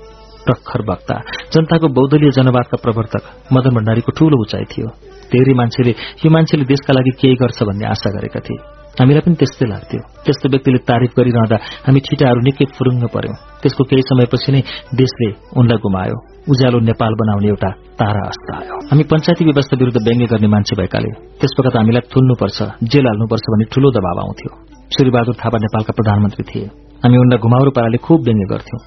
प्रखर 0.47 0.81
वक्ता 0.91 1.17
जनताको 1.53 1.89
बहुदलीय 1.89 2.31
जनवादका 2.31 2.77
प्रवर्तक 2.83 3.23
मदन 3.53 3.71
भण्डारीको 3.75 4.11
ठूलो 4.19 4.37
उचाइ 4.41 4.65
थियो। 4.73 5.18
धेरै 5.33 5.55
मान्छेले 5.61 5.93
यो 6.25 6.29
मान्छेले 6.31 6.65
देशका 6.73 6.93
लागि 6.99 7.13
केही 7.21 7.35
गर्छ 7.43 7.59
भन्ने 7.69 7.85
आशा 7.95 8.09
गरेका 8.17 8.41
थिए। 8.47 8.79
हामीलाई 8.99 9.23
पनि 9.27 9.37
त्यस्तै 9.41 9.67
लाग्थ्यो। 9.73 10.01
त्यस्तो 10.27 10.47
व्यक्तिले 10.53 10.79
तारिफ 10.89 11.11
गरिरहँदा 11.19 11.57
हामी 11.87 12.01
छिटाहरू 12.07 12.41
निकै 12.49 12.65
फुरुङ्ग 12.77 13.05
पर्यौं। 13.15 13.37
त्यसको 13.63 13.83
केही 13.91 14.03
समयपछि 14.11 14.51
नै 14.53 14.61
देशले 15.01 15.29
उनलाई 15.59 15.79
गुमायो। 15.85 16.17
उज्यालो 16.51 16.79
नेपाल 16.91 17.13
बनाउने 17.21 17.49
एउटा 17.49 17.71
तारा 18.01 18.23
अस्त 18.31 18.49
आयो। 18.59 18.77
हामी 18.91 19.05
पञ्चायती 19.11 19.45
व्यवस्था 19.45 19.75
विरूद्ध 19.81 19.99
व्यङ्ग्य 20.07 20.27
गर्ने 20.33 20.49
मान्छे 20.55 20.75
भएकाले 20.81 21.11
त्यसपखत 21.41 21.75
हामीलाई 21.77 22.05
थुन्नुपर्छ 22.13 22.59
जेल 22.93 23.07
हाल्नुपर्छ 23.07 23.45
भन्ने 23.53 23.71
ठूलो 23.73 23.89
दबाव 23.97 24.19
आउँथ्यो। 24.25 24.51
श्रीबहादुर 24.95 25.35
थापा 25.35 25.59
नेपालका 25.59 25.93
प्रधानमन्त्री 25.97 26.45
थिए। 26.51 26.88
हामी 27.03 27.17
उनलाई 27.17 27.39
घुमाउरो 27.39 27.71
पाराले 27.71 27.99
खुब 28.07 28.19
व्यङ्ग्य 28.27 28.47
गर्थ्यौं। 28.53 28.81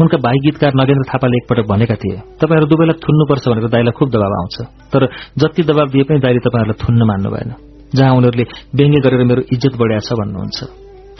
उनका 0.00 0.16
भाइ 0.18 0.36
गीतकार 0.44 0.72
नगेन्द्र 0.80 1.04
थापाले 1.10 1.36
एकपटक 1.36 1.66
भनेका 1.72 1.96
थिए 2.02 2.18
तपाईँहरू 2.40 2.66
दुवैलाई 2.66 2.96
थुन्नुपर्छ 3.04 3.44
भनेर 3.48 3.66
दाईलाई 3.74 3.94
खुब 3.98 4.08
दबाव 4.14 4.32
आउँछ 4.40 4.56
तर 4.92 5.02
जति 5.40 5.62
दबाव 5.70 5.86
दिए 5.94 6.04
पनि 6.08 6.18
दाईले 6.24 6.40
तपाईँहरूलाई 6.46 6.80
थुन्न 6.82 7.02
मान्नु 7.10 7.30
भएन। 7.34 7.50
जहाँ 7.94 8.12
उनीहरूले 8.18 8.44
व्यङ्ग्य 8.78 9.00
गरेर 9.04 9.22
मेरो 9.30 9.42
इज्जत 9.54 9.74
बढाएछ 9.80 10.08
भन्नुहुन्छ। 10.20 10.60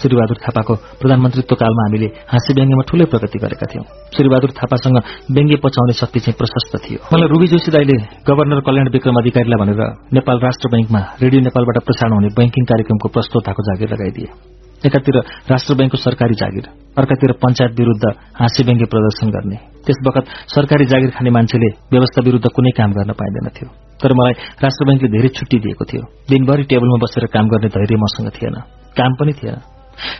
श्रीबहादुर 0.01 0.39
थापाको 0.45 0.75
प्रधानमन्त्रीत्व 1.01 1.55
कालमा 1.63 1.83
हामीले 1.87 2.09
हाँसी 2.33 2.51
व्यङ्ग्यमा 2.59 2.85
ठूलै 2.91 3.07
प्रगति 3.13 3.39
गरेका 3.39 3.67
थियौं। 3.71 3.85
श्रीबहादुर 4.17 4.51
थापासँग 4.59 4.99
व्यङ्ग्य 5.37 5.57
पचाउने 5.65 5.95
शक्ति 6.01 6.21
चाहिँ 6.25 6.37
प्रशस्त 6.41 6.73
थियो। 6.85 6.99
मलाई 7.13 7.29
रूबी 7.29 7.47
जोशी 7.53 7.71
दाईले 7.77 7.97
गवर्नर 8.27 8.61
कल्याण 8.67 8.89
विक्रम 8.91 9.21
अधिकारीलाई 9.23 9.59
भनेर 9.63 9.83
नेपाल 10.13 10.37
राष्ट्र 10.47 10.73
बैंकमा 10.75 11.01
रेडियो 11.23 11.41
नेपालबाट 11.47 11.79
प्रसारण 11.87 12.13
हुने 12.19 12.35
बैंकिङ 12.35 12.65
कार्यक्रमको 12.65 13.09
प्रस्तोताको 13.15 13.63
जागिर 13.69 13.89
लगाइदिए। 13.95 14.62
एकातिर 14.87 15.17
राष्ट्र 15.51 15.75
बैंकको 15.75 15.97
सरकारी 15.97 16.35
जागिर 16.35 16.67
अर्कातिर 16.99 17.33
पञ्चायत 17.43 17.73
विरूद्ध 17.81 18.05
हाँसी 18.41 18.63
व्यङ्ग्य 18.67 18.87
प्रदर्शन 18.93 19.29
गर्ने। 19.31 19.59
त्यस 19.87 19.99
बखत 20.07 20.25
सरकारी 20.55 20.85
जागिर 20.85 21.11
खाने 21.17 21.31
मान्छेले 21.31 21.69
व्यवस्था 21.93 22.21
विरूद्ध 22.27 22.47
कुनै 22.57 22.71
काम 22.71 22.91
गर्न 22.93 23.13
पाइँदैनथ्यो। 23.21 23.69
तर 24.03 24.13
मलाई 24.13 24.35
राष्ट्र 24.65 24.87
बैंकले 24.87 25.09
धेरै 25.09 25.29
छुट्टी 25.39 25.59
दिएको 25.65 25.85
थियो। 25.85 26.03
दिनभरि 26.31 26.63
टेबलमा 26.71 26.99
बसेर 27.05 27.27
काम 27.35 27.47
गर्ने 27.49 27.69
धैर्य 27.77 27.97
मसँग 28.05 28.29
थिएन। 28.37 28.57
काम 28.99 29.13
पनि 29.21 29.33
थिएन। 29.33 29.57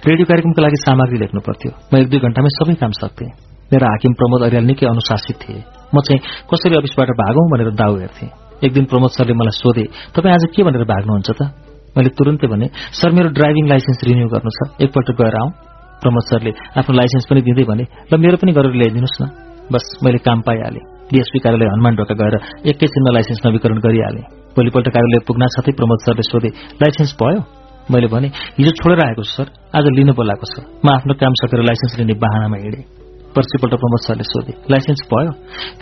रेडियो 0.09 0.27
कार्यक्रमको 0.31 0.61
लागि 0.63 0.79
सामग्री 0.87 1.19
लेख्नु 1.19 1.41
पर्थ्यो। 1.41 1.71
म 1.91 1.93
एक 2.01 2.09
दुई 2.11 2.21
घण्टामै 2.27 2.51
सबै 2.59 2.75
काम 2.83 2.93
सक्थेँ। 3.03 3.31
मेरा 3.73 3.87
हाकिम 3.89 4.13
प्रमोद 4.13 4.43
अरियाल 4.47 4.65
निकै 4.65 4.87
अनुशासित 4.87 5.37
थिए। 5.43 5.61
म 5.95 6.01
चाहिँ 6.07 6.21
कसरी 6.51 6.75
अफिसबाट 6.77 7.11
भागौं 7.23 7.45
भनेर 7.53 7.71
दाउ 7.75 7.93
हेर्थेँ। 7.99 8.31
एक 8.65 8.73
दिन 8.73 8.85
प्रमोद 8.85 9.11
सरले 9.11 9.35
मलाई 9.35 9.59
सोधे 9.59 9.85
तपाईँ 10.15 10.35
आज 10.35 10.45
के 10.55 10.63
भनेर 10.63 10.85
भाग्नुहुन्छ 10.85 11.31
त? 11.39 11.72
मैले 11.97 12.11
तुरन्तै 12.19 12.49
भने 12.53 12.67
सर 12.99 13.11
मेरो 13.17 13.29
ड्राइभिङ 13.37 13.65
लाइसेन्स 13.69 14.01
रिन्यू 14.09 14.29
गर्नु 14.33 14.51
छ। 14.57 14.61
एकपल्ट 14.85 15.09
गएर 15.21 15.35
आउँ। 15.43 15.51
प्रमोद 16.03 16.25
सरले 16.31 16.51
आफ्नो 16.79 16.93
लाइसेन्स 17.01 17.27
पनि 17.31 17.41
दिँदै 17.47 17.65
भने 17.71 17.85
ल 18.11 18.13
मेरो 18.19 18.37
पनि 18.43 18.53
गरेर 18.57 18.73
ल्याइदिनुहोस् 18.81 19.21
न। 19.23 19.25
बस 19.73 19.85
मैले 20.05 20.19
काम 20.27 20.41
पाइहालेँ। 20.49 20.85
डिएसपी 21.13 21.39
कार्यालय 21.45 21.69
हनुमान 21.75 21.93
ढोका 21.97 22.15
गएर 22.21 22.35
एकैछिनमा 22.71 23.11
लाइसेन्स 23.17 23.41
नवीकरण 23.47 23.79
गरिहालेँ। 23.87 24.25
भोलिपल्ट 24.57 24.89
कार्यालय 24.95 25.21
पुग्न 25.29 25.43
साथै 25.55 25.73
प्रमोद 25.79 26.01
सरले 26.07 26.25
सोधे 26.31 26.51
लाइसेन्स 26.83 27.13
भयो? 27.21 27.41
मैले 27.91 28.09
भने 28.15 28.29
हिजो 28.59 28.73
छोडेर 28.79 29.01
आएको 29.07 29.23
छु 29.23 29.33
सर। 29.37 29.47
आज 29.77 29.85
लिनु 29.99 30.13
बोलाएको 30.17 30.47
छ। 30.49 30.55
म 30.85 30.87
आफ्नो 30.97 31.13
काम 31.21 31.33
सकेर 31.43 31.61
लाइसेन्स 31.69 31.99
लिने 31.99 32.15
बाहनामा 32.15 32.57
हिँडेँ। 32.63 33.02
पर्सिपल्ट 33.37 33.75
प्रमोद 33.83 34.01
सरले 34.07 34.25
सोधे। 34.25 34.53
लाइसेन्स 34.71 35.03
भयो? 35.13 35.33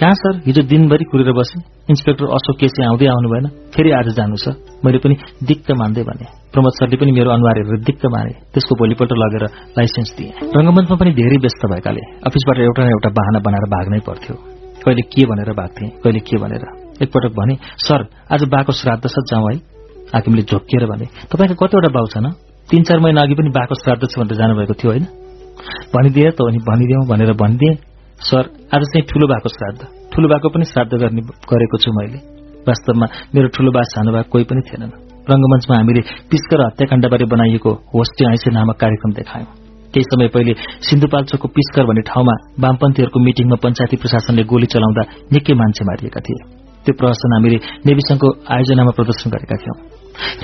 कहाँ 0.01 0.17
सर? 0.23 0.35
हिजो 0.47 0.63
दिनभरि 0.63 1.05
कुरेर 1.11 1.33
बसे। 1.33 1.59
इन्सपेक्टर 1.91 2.25
अशोक 2.37 2.57
केसी 2.61 2.81
आउँदै 2.85 3.07
आउनु 3.07 3.29
भएन। 3.33 3.47
फेरि 3.75 3.91
आज 3.91 4.09
जानु 4.19 4.37
छ 4.37 4.55
मैले 4.85 4.99
पनि 4.99 5.15
दिक्क 5.49 5.71
मान्दै 5.81 6.03
भने। 6.03 6.27
प्रमोद 6.53 6.73
सरले 6.79 6.97
पनि 6.97 7.11
मेरो 7.13 7.31
अनुहार 7.31 7.57
हेरेर 7.59 7.81
दिक्क 7.89 8.03
माने। 8.15 8.33
त्यसको 8.55 8.73
भोलिपल्ट 8.75 9.11
लगेर 9.23 9.45
लाइसेन्स 9.79 10.11
दिए। 10.19 10.31
रंगमञ्चमा 10.57 10.97
पनि 10.97 11.11
धेरै 11.21 11.39
व्यस्त 11.45 11.63
भएकाले। 11.73 12.03
अफिसबाट 12.27 12.57
एउटा 12.67 12.81
न 12.85 12.89
एउटा 12.97 13.11
बाहना 13.19 13.39
बनाएर 13.47 13.67
भाग्नै 13.75 14.01
पर्थ्यो। 14.09 14.35
कहिले 14.85 15.03
के 15.13 15.23
भनेर 15.31 15.51
भाग्थे 15.61 15.85
कहिले 16.03 16.21
के 16.29 16.37
भनेर। 16.43 16.65
एकपटक 17.03 17.33
भने 17.37 17.55
सर 17.87 18.01
आज 18.33 18.43
बाको 18.55 18.73
श्राद्ध 18.73 19.05
छ 19.05 19.17
जाउँ 19.31 19.47
है। 19.51 19.57
हाकिमले 20.15 20.43
झोकिएर 20.43 20.85
भने 20.91 21.07
तपाईँको 21.31 21.55
कतिवटा 21.61 21.91
बाउ 21.95 22.07
छ 22.13 22.19
न 22.19 22.35
तीन 22.69 22.83
चार 22.83 22.99
महिना 22.99 23.21
अघि 23.21 23.35
पनि 23.35 23.51
बाको 23.51 23.75
श्राद्ध 23.75 24.03
छ 24.03 24.19
भनेर 24.19 24.37
जानुभएको 24.39 24.75
थियो 24.75 24.91
होइन? 24.91 25.05
भनिदिए 25.95 26.31
त 26.31 26.41
अनि 26.41 26.59
भनिदिउँ 26.59 27.07
भनेर 27.07 27.33
भनिदिए 27.33 27.73
सर 28.21 28.45
आज 28.75 28.83
चाहिँ 28.83 29.07
ठूलो 29.11 29.27
भएको 29.27 29.49
श्राद्ध। 29.49 29.81
ठूलो 30.13 30.29
भएको 30.29 30.49
पनि 30.49 30.65
श्राद्ध 30.65 30.93
गर्ने 30.93 31.23
गरेको 31.51 31.77
छु 31.79 31.91
मैले। 31.93 32.19
वास्तवमा 32.69 33.07
मेरो 33.35 33.49
ठूलो 33.49 33.71
बा 33.73 33.83
सानो 33.83 34.13
बा 34.13 34.23
कोही 34.23 34.45
पनि 34.45 34.61
थिएनन्। 34.61 34.93
रंगमञ्चमा 35.31 35.77
हामीले 35.77 36.01
पिस्कर 36.31 36.61
हत्याकाण्डबारे 36.67 37.25
बनाइएको 37.25 37.71
होस्टे 37.95 38.33
ऐसे 38.33 38.51
नामक 38.51 38.77
कार्यक्रम 38.77 39.13
देखायौं। 39.13 39.51
केही 39.93 40.05
समय 40.05 40.29
पहिले 40.29 40.53
सिन्धुपाल्चोकको 40.89 41.49
पिस्कर 41.49 41.85
भन्ने 41.87 42.03
ठाउँमा 42.03 42.35
वामपन्थीहरूको 42.61 43.21
मिटिङमा 43.21 43.57
पञ्चायती 43.63 43.97
प्रशासनले 43.97 44.43
गोली 44.45 44.67
चलाउँदा 44.67 45.03
निकै 45.33 45.55
मान्छे 45.55 45.85
मारिएका 45.85 46.21
थिए। 46.21 46.43
त्यो 46.85 46.93
प्रदर्शन 46.95 47.33
हामीले 47.35 47.59
नेविसंघको 47.87 48.29
आयोजनामा 48.55 48.91
प्रदर्शन 48.91 49.31
गरेका 49.31 49.57
थियौं। 49.57 49.77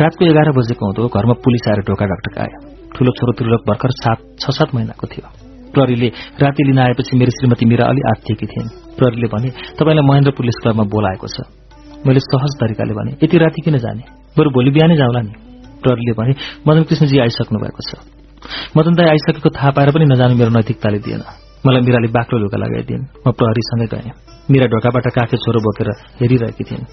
रातको 0.01 0.23
एघार 0.25 0.53
बजेको 0.53 0.83
हुँदो 0.87 1.09
घरमा 1.09 1.35
पुलिस 1.45 1.69
आएर 1.69 1.81
ढोका 1.81 2.07
ढकढकायो। 2.07 2.76
ठूलो 2.97 3.11
छोरो 3.13 3.33
त्रिलोक 3.39 3.63
भर्खर 3.69 3.91
सात 4.03 4.19
छ 4.41 4.51
सात 4.57 4.75
महिनाको 4.75 5.07
थियो। 5.07 5.29
प्रहरीले 5.75 6.09
राति 6.41 6.63
लिन 6.65 6.79
आएपछि 6.79 7.17
मेरो 7.21 7.33
श्रीमती 7.37 7.65
मीरा 7.69 7.85
अलि 7.93 8.03
आत्तिएकी 8.11 8.47
थिइन्। 8.47 8.69
प्रहरीले 8.97 9.29
भने 9.29 9.49
तपाईँलाई 9.77 10.05
महेन्द्र 10.09 10.33
पुलिस 10.33 10.57
क्लबमा 10.63 10.85
बोलाएको 10.89 11.27
छ। 11.29 11.37
मैले 12.07 12.21
सहज 12.21 12.53
तरिकाले 12.61 12.95
भने 12.97 13.13
यति 13.23 13.37
राति 13.39 13.61
किन 13.61 13.77
जाने? 13.85 14.03
बरु 14.37 14.51
भोलि 14.51 14.71
बिहानै 14.71 14.97
जाउँला 14.97 15.21
नि। 15.21 15.33
प्रहरीले 15.85 16.13
भने 16.17 16.33
मदन 16.69 16.83
कृष्णजी 16.89 17.19
आइसक्नु 17.19 17.59
भएको 17.61 17.83
छ। 17.89 18.01
मदन 18.77 18.93
दाई 18.97 19.09
आइसकेको 19.13 19.51
थाहा 19.53 19.71
पाएर 19.77 19.91
पनि 19.93 20.05
नजानु 20.05 20.35
मेरो 20.41 20.51
नैतिकताले 20.57 20.99
दिएन। 21.05 21.23
मलाई 21.67 21.83
मिराले 21.83 22.09
बाक्लो 22.09 22.39
लुगा 22.39 22.59
लगाइदिन्। 22.63 23.05
म 23.27 23.29
प्रहरीसँगै 23.37 23.87
गएँ। 23.93 24.13
मिरा 24.51 24.67
ढोकाबाट 24.71 25.07
काखे 25.13 25.37
छोरो 25.37 25.61
बोकेर 25.61 25.89
हेरिरहेकी 26.23 26.65
थिइन्। 26.65 26.85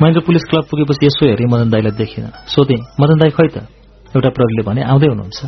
महेन्द्र 0.00 0.20
पुलिस 0.22 0.44
क्लब 0.48 0.64
पुगेपछि 0.70 1.06
यसो 1.06 1.22
हेरेँ 1.26 1.50
मदन 1.50 1.68
दाईलाई 1.70 1.92
देखिन। 1.98 2.24
सोधेँ 2.54 2.80
मदन 3.00 3.18
दाई 3.18 3.30
खै 3.34 3.48
त? 3.50 3.66
एउटा 4.14 4.30
प्रहरीले 4.36 4.62
भने 4.68 4.80
आउँदै 4.82 5.08
हुनुहुन्छ। 5.12 5.40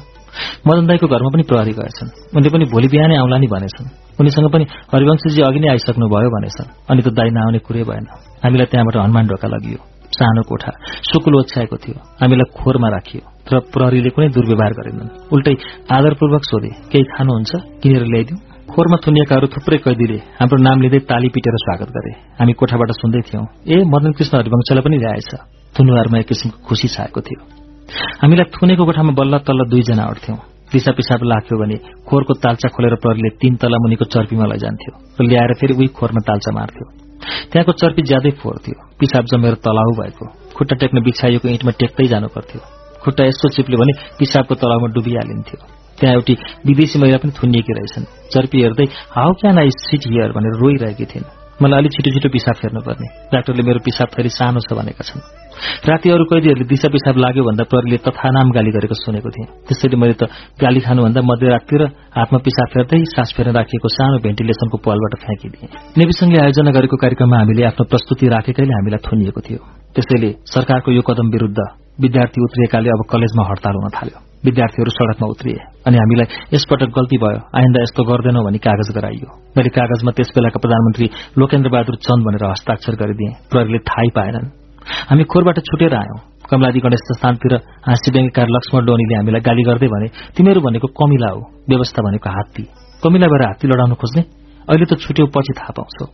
मदन 0.67 0.85
दाईको 0.87 1.07
घरमा 1.07 1.31
पनि 1.35 1.43
प्रहरी 1.43 1.73
गएछन्। 1.79 2.09
उनले 2.37 2.49
पनि 2.55 2.65
भोलि 2.73 2.89
बिहानै 2.89 3.17
आउला 3.17 3.37
नि 3.39 3.47
भनेछन्। 3.47 3.87
उनीसँग 4.21 4.49
पनि 4.55 4.65
हरिवंशजी 4.93 5.41
अघि 5.43 5.61
नै 5.61 5.69
आइसक्नुभयो 5.75 6.31
भनेछन्। 6.37 6.69
अनि 6.91 7.01
त 7.03 7.09
दाई 7.19 7.31
नआउने 7.37 7.59
कुरै 7.67 7.83
भएन। 7.83 8.07
हामीलाई 8.45 8.67
त्यहाँबाट 8.71 8.97
हनुमान 8.97 9.25
ढोका 9.27 9.49
लगियो। 9.49 9.81
सानो 10.17 10.43
कोठा 10.43 10.71
सुकुल 11.09 11.35
ओछ्याएको 11.41 11.77
थियो। 11.83 11.99
हामीलाई 12.21 12.49
खोरमा 12.59 12.89
राखियो। 12.89 13.23
तर 13.49 13.55
प्रहरीले 13.73 14.11
कुनै 14.15 14.29
दुर्व्यवहार 14.37 14.73
गरेनन्। 14.79 15.11
उल्टै 15.33 15.55
आदरपूर्वक 15.97 16.45
सोधे 16.45 16.71
केही 16.93 17.05
खानुहुन्छ? 17.13 17.53
किनेर 17.83 18.05
ल्याइदिउँ? 18.13 18.39
खोरमा 18.73 18.97
थुनिएकाहरू 19.05 19.47
थुप्रै 19.53 19.79
कैदीले 19.85 20.19
हाम्रो 20.41 20.59
नाम 20.63 20.77
लिँदै 20.81 21.01
ताली 21.11 21.29
पिटेर 21.29 21.57
स्वागत 21.65 21.89
गरे। 21.97 22.13
हामी 22.41 22.53
कोठाबाट 22.53 22.91
सुन्दै 23.01 23.21
थियौं 23.29 23.45
ए 23.69 23.77
मदन 23.85 24.13
कृष्ण 24.17 24.39
हरिवंशलाई 24.39 24.83
पनि 24.87 24.97
ल्याएछ। 24.97 25.31
थुनुहारमा 25.77 26.19
एक 26.19 26.29
किसिमको 26.29 26.59
खुशी 26.69 26.89
छाएको 26.89 27.21
थियो। 27.21 27.62
हामीलाई 28.23 28.47
थुनेको 28.55 28.85
कोठामा 28.85 29.13
बल्ल 29.21 29.39
तल्ल 29.47 29.69
दुईजना 29.73 30.05
अट्थ्यौं 30.05 30.39
दिशा 30.73 30.93
पिसाब 30.99 31.21
लाग्थ्यो 31.23 31.57
भने 31.61 31.77
खोरको 32.09 32.33
तालचा 32.43 32.69
खोलेर 32.75 32.95
प्रहरीले 33.03 33.31
तीन 33.41 33.57
तला 33.61 33.77
मुनिको 33.85 34.05
चर्पीमा 34.15 34.47
लैजान्थ्यो 34.53 34.93
र 35.21 35.29
ल्याएर 35.29 35.53
फेरि 35.61 35.75
उही 35.77 35.89
खोरमा 35.99 36.21
तालचा 36.29 36.51
मार्थ्यो। 36.59 36.85
त्यहाँको 37.53 37.73
चर्पी 37.73 38.03
ज्यादै 38.03 38.31
फोहोर 38.41 38.57
थियो। 38.65 38.79
पिसाब 38.99 39.25
जमेर 39.31 39.55
तलाउ 39.65 39.91
भएको। 40.01 40.25
खुट्टा 40.57 40.75
टेक्न 40.81 40.97
बिछाइएको 41.03 41.49
इँटमा 41.49 41.73
टेक्दै 41.81 42.07
जानु 42.13 42.29
पर्थ्यो। 42.35 42.61
खुट्टा 43.05 43.23
यस्तो 43.25 43.49
चिप्ल्यो 43.55 43.79
भने 43.79 43.93
पिसाबको 44.19 44.55
तलाउमा 44.55 44.89
डुबिहालिन्थ्यो। 44.97 45.59
त्यहाँ 46.01 46.15
एउटी 46.17 46.35
विदेशी 46.67 46.99
महिला 46.99 47.19
पनि 47.23 47.33
थुनिएकी 47.37 47.73
रहेछन्। 47.79 48.05
चर्पी 48.33 48.59
हेर्दै 48.63 48.87
how 49.17 49.31
can 49.41 49.59
I 49.59 49.71
sit 49.87 50.03
here? 50.09 50.33
भनेर 50.33 50.55
रोइरहेकी 50.63 51.05
थिइन्। 51.05 51.42
मलाई 51.61 51.79
अलिक 51.81 51.93
छिटो 51.93 52.11
छिटो 52.15 52.29
पिसाब 52.33 52.55
फेर्नुपर्ने। 52.63 53.07
डाक्टरले 53.33 53.63
मेरो 53.63 53.81
पिसाब 53.85 54.09
फेरि 54.15 54.31
सानो 54.33 54.61
छ 54.65 54.73
भनेका 54.73 55.05
छन्। 55.05 55.21
राति 55.85 56.09
अरू 56.11 56.25
कैदीहरूले 56.25 56.65
दिशा 56.65 56.89
पिसाब 56.89 57.17
लाग्यो 57.23 57.43
भन्दा 57.45 57.65
प्रहरीले 57.71 57.99
तथानाम 58.07 58.49
गाली 58.57 58.71
गरेको 58.73 58.97
सुनेको 58.97 59.31
थिएँ। 59.31 59.47
त्यसैले 59.69 59.97
मैले 60.01 60.15
त 60.17 60.33
गाली 60.59 60.81
खानुभन्दा 60.81 61.21
मध्यराततिर 61.21 61.83
हातमा 62.17 62.39
पिसाब 62.41 62.69
फेर्दै 62.73 62.99
सास 63.15 63.29
फेर्न 63.37 63.53
राखिएको 63.53 63.89
सानो 63.89 64.17
भेन्टिलेसनको 64.25 64.77
पालबाट 64.81 65.13
फ्याँकिदिए। 65.23 65.69
नेविसंघले 66.01 66.39
आयोजना 66.41 66.71
गरेको 66.73 66.97
कार्यक्रममा 66.97 67.37
हामीले 67.37 67.63
आफ्नो 67.69 67.85
प्रस्तुति 67.85 68.25
राखेकैले 68.33 68.73
हामीलाई 68.73 69.01
थुनिएको 69.07 69.41
थियो। 69.47 69.61
त्यसैले 69.95 70.31
सरकारको 70.49 70.89
यो 70.97 71.03
कदम 71.05 71.27
विरूद्ध 71.37 71.61
विद्यार्थी 72.01 72.39
उत्रिएकाले 72.43 72.89
अब 72.97 73.01
कलेजमा 73.13 73.43
हड़ताल 73.51 73.75
हुन 73.77 73.91
थाल्यो। 73.93 74.32
विद्यार्थीहरू 74.47 74.91
सड़कमा 74.91 75.27
उत्रिए 75.35 75.61
अनि 75.87 75.97
हामीलाई 75.97 76.27
यसपटक 76.55 76.91
गल्ती 76.99 77.17
भयो। 77.25 77.39
आइन्दा 77.59 77.83
यस्तो 77.83 78.03
गर्दैनौ 78.11 78.43
भनी 78.47 78.59
कागज 78.59 78.89
गराइयो। 78.97 79.29
मैले 79.57 79.71
कागजमा 79.79 80.11
त्यस 80.17 80.31
बेलाका 80.35 80.59
प्रधानमन्त्री 80.65 81.07
लोकेन्द्र 81.39 81.71
बहादुर 81.75 81.97
चन्द 82.07 82.23
भनेर 82.27 82.45
हस्ताक्षर 82.51 82.95
गरिदिए। 83.03 83.31
प्रहरीले 83.51 83.79
थाहै 83.91 84.11
पाएनन्। 84.19 84.47
हामी 85.11 85.25
खोरबाट 85.31 85.59
छुटेर 85.69 85.95
आयौं। 85.95 86.19
कमलादी 86.51 86.81
गणेश 86.85 87.03
स्थानतिर 87.19 87.53
हाँसी 87.87 88.09
ब्याङ्कीकार 88.13 88.47
लक्ष्मण 88.57 88.81
डोनीले 88.87 89.15
हामीलाई 89.15 89.43
गाली 89.49 89.63
गर्दै 89.63 89.89
भने 89.95 90.09
तिमीहरू 90.37 90.61
भनेको 90.61 90.87
कमिला 91.01 91.29
हो 91.35 91.41
व्यवस्था 91.71 92.01
भनेको 92.03 92.29
हात्ती। 92.31 92.63
कमिला 93.03 93.27
भएर 93.33 93.43
हात्ती 93.47 93.65
लडाउन 93.71 93.95
खोज्ने? 93.95 94.23
अहिले 94.71 94.87
त 94.91 94.99
छुट्यो 95.03 95.27
पछि 95.35 95.53
थाहा 95.59 95.73
पाउँछौ। 95.79 96.07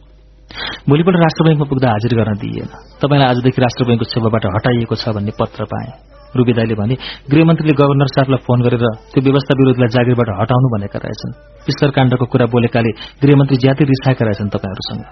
भोलिपल्ट 0.89 1.17
राष्ट्र 1.17 1.45
ब्याङ्कमा 1.45 1.67
पुग्दा 1.69 1.89
हाजिर 1.91 2.13
गर्न 2.19 2.33
दिइएन। 2.43 2.69
तपाईँलाई 3.01 3.29
आजदेखि 3.29 3.61
राष्ट्र 3.61 3.83
ब्याङ्कको 3.85 4.07
सेवाबाट 4.13 4.45
हटाइएको 4.57 4.95
छ 5.01 5.05
भन्ने 5.17 5.33
पत्र 5.41 5.65
पाएँ। 5.65 6.08
रुबेदाईले 6.37 6.75
भने 6.75 6.95
गृहमन्त्रीले 7.31 7.75
गभर्नर 7.81 8.09
साहबलाई 8.15 8.41
फोन 8.47 8.59
गरेर 8.63 8.85
त्यो 9.13 9.21
व्यवस्था 9.23 9.53
विरोधीलाई 9.61 9.91
जागिरबाट 9.97 10.29
हटाउनु 10.41 10.69
भनेका 10.75 10.99
रहेछन्। 11.05 11.33
ईश्वर 11.71 11.91
काण्डको 11.97 12.25
कुरा 12.33 12.47
बोलेकाले 12.47 12.91
गृहमन्त्री 13.23 13.57
ज्यादै 13.57 13.85
रिसाएका 13.85 14.25
रहेछन् 14.25 14.53
तपाईँहरूसँग। 14.55 15.03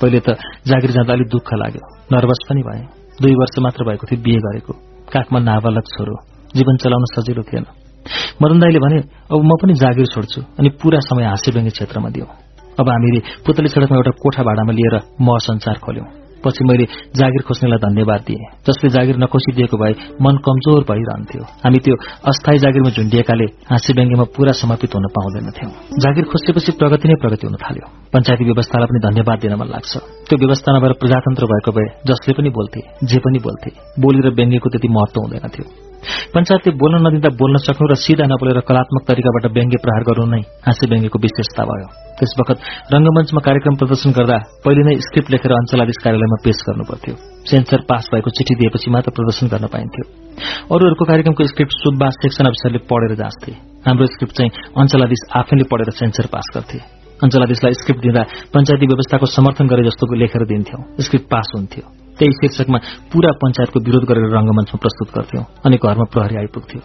पहिले 0.00 0.20
त 0.20 0.28
जागिर 0.68 0.90
जाँदा 0.90 1.12
अलिक 1.12 1.28
दुःख 1.28 1.48
लाग्यो। 1.54 1.82
नर्भस 2.12 2.40
पनि 2.48 2.62
भए। 2.62 2.82
दुई 3.22 3.34
वर्ष 3.34 3.54
मात्र 3.58 3.84
भएको 3.84 4.04
थियो 4.06 4.22
बिहे 4.22 4.38
गरेको। 4.38 4.72
काखमा 5.12 5.38
नाबालक 5.38 5.86
छोरो। 5.96 6.14
जीवन 6.56 6.76
चलाउन 6.76 7.04
सजिलो 7.14 7.42
थिएन। 7.42 7.66
मदन 8.42 8.58
दाईले 8.60 8.78
भने 8.78 8.98
अब 9.32 9.40
म 9.44 9.50
पनि 9.62 9.74
जागिर 9.74 10.06
छोड्छु 10.06 10.40
अनि 10.58 10.68
पूरा 10.68 11.00
समय 11.00 11.24
हाँसे 11.24 11.70
क्षेत्रमा 11.70 12.08
दिउँ 12.08 12.26
अब 12.80 12.88
हामीले 12.88 13.20
पुतली 13.46 13.68
सड़कमा 13.68 13.96
एउटा 13.96 14.10
कोठा 14.10 14.42
भाडामा 14.42 14.72
लिएर 14.72 14.94
म 15.20 15.38
संसार 15.38 15.78
खोल्यौं। 15.84 16.19
पछि 16.44 16.64
मैले 16.64 16.84
जागिर 17.16 17.42
खोज्नेलाई 17.42 17.80
धन्यवाद 17.86 18.20
दिएँ। 18.20 18.44
जसले 18.66 18.88
जागिर 18.90 19.16
नखोसिदिएको 19.16 19.76
भए 19.76 19.92
मन 20.22 20.34
कमजोर 20.46 20.80
भइरहन्थ्यो। 20.90 21.42
हामी 21.64 21.78
त्यो 21.78 21.94
अस्थायी 22.24 22.58
जागिरमा 22.58 22.90
झुण्डिएकाले 22.90 23.46
हाँसी 23.70 23.92
व्यङ्गीमा 23.92 24.24
पूरा 24.36 24.52
समर्पित 24.52 24.94
हुन 24.94 25.06
पाउँदैनथ्यौं। 25.16 25.70
जागिर 25.98 26.24
खोसेपछि 26.24 26.72
प्रगति 26.72 27.08
नै 27.08 27.14
प्रगति 27.14 27.46
हुन 27.46 27.56
थाल्यो। 27.56 27.86
पञ्चायती 28.12 28.44
व्यवस्थालाई 28.44 28.86
पनि 28.86 29.00
धन्यवाद 29.08 29.38
दिन 29.40 29.54
मन 29.54 29.68
लाग्छ। 29.68 29.92
त्यो 30.28 30.38
व्यवस्था 30.38 30.78
नभएर 30.78 30.92
प्रजातन्त्र 31.02 31.52
भएको 31.52 31.70
भए 31.72 31.88
जसले 32.06 32.32
पनि 32.34 32.50
बोल्थे 32.50 32.80
जे 33.04 33.18
पनि 33.18 33.38
बोल्थे 33.38 33.70
बोली 34.00 34.20
र 34.20 34.34
व्यङ्गीको 34.34 34.68
त्यति 34.68 34.88
महत्व 34.88 35.20
हुँदैनथ्यो। 35.20 35.89
पञ्चायतले 36.34 36.70
बोल्न 36.80 36.96
नदिँदा 37.06 37.30
बोल्न 37.40 37.56
सक्नु 37.66 37.86
र 37.92 37.94
सिधा 37.94 38.24
नबोलेर 38.26 38.60
कलात्मक 38.68 39.02
तरिकाबाट 39.08 39.44
व्यङ्ग्य 39.56 39.78
प्रहार 39.84 40.02
गर्नु 40.08 40.26
नै 40.34 40.42
हाँसी 40.66 40.84
व्यङ्ग्यको 40.90 41.18
विशेषता 41.18 41.62
भयो। 41.70 41.86
त्यस 42.18 42.32
वखत 42.40 42.58
रंगमञ्चमा 42.94 43.40
कार्यक्रम 43.40 43.74
प्रदर्शन 43.80 44.10
गर्दा 44.18 44.38
पहिले 44.64 44.82
नै 44.88 44.94
स्क्रिप्ट 45.06 45.30
लेखेर 45.30 45.52
अञ्चलाधीश 45.52 45.98
कार्यालयमा 46.04 46.38
पेश 46.44 46.58
गर्नुपर्थ्यो। 46.68 47.14
सेन्सर 47.50 47.80
पास 47.90 48.08
भएको 48.12 48.30
चिठी 48.30 48.54
दिएपछि 48.54 48.90
मात्र 48.90 49.10
प्रदर्शन 49.10 49.46
गर्न 49.52 49.66
पाइन्थ्यो। 49.66 50.04
अरूहरूको 50.72 51.04
कार्यक्रमको 51.04 51.42
स्क्रिप्ट 51.52 51.72
सुब्बा 51.72 52.08
सेक्सन 52.22 52.44
अफिसरले 52.44 52.78
पढेर 52.90 53.14
जाँच्थे। 53.14 53.52
हाम्रो 53.86 54.06
स्क्रिप्ट 54.06 54.34
चाहिँ 54.36 54.50
अञ्चलाधीश 54.76 55.22
आफैले 55.36 55.64
पढेर 55.64 55.90
सेन्सर 55.90 56.26
पास 56.26 56.46
गर्थे। 56.54 56.78
अञ्चलाधीशलाई 57.24 57.72
स्क्रिप्ट 57.72 58.00
दिँदा 58.00 58.22
पञ्चायती 58.54 58.86
व्यवस्थाको 58.86 59.26
समर्थन 59.26 59.66
गरे 59.68 59.82
जस्तो 59.84 60.14
लेखेर 60.14 60.44
दिन्थ्यौं। 60.46 60.82
स्क्रिप्ट 61.00 61.26
पास 61.26 61.52
हुन्थ्यो। 61.54 61.99
त्यही 62.18 62.32
शीर्षकमा 62.38 62.78
पूरा 63.10 63.30
पञ्चायतको 63.40 63.78
विरोध 63.86 64.04
गरेर 64.10 64.26
रंगमञ्चमा 64.36 64.78
प्रस्तुत 64.84 65.08
गर्थ्यौं। 65.16 65.44
अनि 65.66 65.76
घरमा 65.84 66.06
प्रहरी 66.12 66.36
आइपुग्थ्यो। 66.42 66.80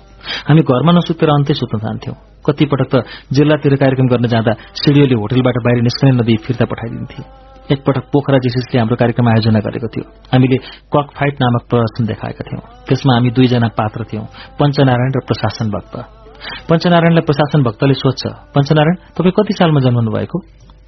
हामी 0.47 0.61
घरमा 0.61 0.91
नसुतेर 0.97 1.29
अन्तै 1.29 1.53
सुत्न 1.53 1.77
जान्थ्यौं। 1.85 2.15
कतिपटक 2.45 2.87
त 2.91 2.95
जिल्लातिर 3.35 3.75
कार्यक्रम 3.81 4.07
गर्न 4.13 4.25
जाँदा 4.33 4.53
सिडिओले 4.81 5.15
होटलबाट 5.21 5.57
बाहिर 5.65 5.81
निस्कने 5.87 6.11
नदी 6.19 6.35
फिर्ता 6.45 6.65
पठाइदिन्थे। 6.71 7.21
एकपटक 7.73 8.05
पोखरा 8.13 8.37
जेसिसले 8.45 8.77
हाम्रो 8.79 8.95
कार्यक्रम 9.01 9.27
आयोजना 9.29 9.59
गरेको 9.65 9.87
थियो। 9.93 10.05
हामीले 10.33 10.57
कक 10.93 11.07
फाइट 11.17 11.35
नामक 11.41 11.63
प्रदर्शन 11.69 12.03
देखाएका 12.05 12.43
थियौं। 12.47 12.63
त्यसमा 12.87 13.13
हामी 13.13 13.29
दुईजना 13.35 13.67
पात्र 13.79 14.01
थियौं 14.09 14.25
पञ्चनारायण 14.59 15.11
र 15.17 15.19
प्रशासन 15.29 15.67
भक्त। 15.75 15.95
पञ्चनारायणलाई 16.69 17.25
प्रशासन 17.29 17.59
भक्तले 17.67 17.95
सोध्छ 18.03 18.23
पञ्चनारायण 18.55 18.95
तपाईँ 19.17 19.35
कति 19.37 19.53
सालमा 19.59 19.79
जन्मनु 19.85 20.11
भएको 20.13 20.37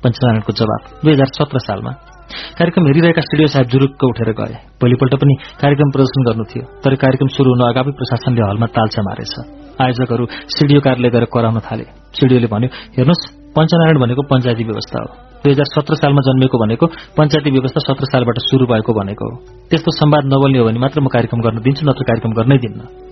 पञ्चनारायणको 0.03 0.51
जवाब 0.59 0.81
दुई 1.03 1.13
हजार 1.13 1.29
सत्र 1.37 1.57
सालमा। 1.67 2.16
कार्यक्रम 2.27 2.83
हेरिरहेका 2.87 3.21
स्टुडियो 3.21 3.47
साहेब 3.47 3.67
जुरुक्क 3.71 4.03
उठेर 4.03 4.29
गए। 4.39 4.55
भोलिपल्ट 4.81 5.13
पनि 5.21 5.33
कार्यक्रम 5.61 5.89
प्रदर्शन 5.95 6.21
गर्नु 6.27 6.43
थियो 6.51 6.63
तर 6.83 6.95
कार्यक्रम 7.03 7.29
शुरू 7.35 7.49
हुन 7.53 7.63
अगावै 7.71 7.91
प्रशासनले 7.99 8.41
हलमा 8.49 8.67
तालचा 8.75 9.01
मारेछ 9.07 9.33
आयोजकहरू 9.79 10.23
सिडिओ 10.55 10.79
कार्यालय 10.85 11.09
गएर 11.15 11.25
कराउन 11.31 11.59
थाले। 11.67 11.85
सिडिओले 12.19 12.47
भन्यो 12.53 12.69
हेर्नुहोस् 12.97 13.23
पञ्चनारायण 13.55 13.97
भनेको 14.03 14.21
पञ्चायती 14.31 14.63
व्यवस्था 14.69 14.97
हो। 15.01 15.09
दुई 15.41 15.51
हजार 15.55 15.67
सत्र 15.75 15.93
सालमा 16.01 16.21
जन्मेको 16.27 16.57
भनेको 16.63 16.85
पञ्चायती 17.17 17.49
व्यवस्था 17.55 17.79
सत्र 17.87 18.05
सालबाट 18.11 18.37
शुरू 18.49 18.65
भएको 18.71 18.91
भनेको 18.99 19.25
हो। 19.29 19.35
त्यस्तो 19.69 19.89
संवाद 20.01 20.23
नबोल्ने 20.33 20.59
हो 20.59 20.65
भने 20.67 20.79
मात्र 20.83 20.99
म 20.99 21.07
कार्यक्रम 21.07 21.39
गर्न 21.45 21.57
दिन्छु 21.63 21.83
नत्र 21.87 22.03
कार्यक्रम 22.09 22.31
गर्नै 22.39 22.57
दिन्न। 22.65 23.06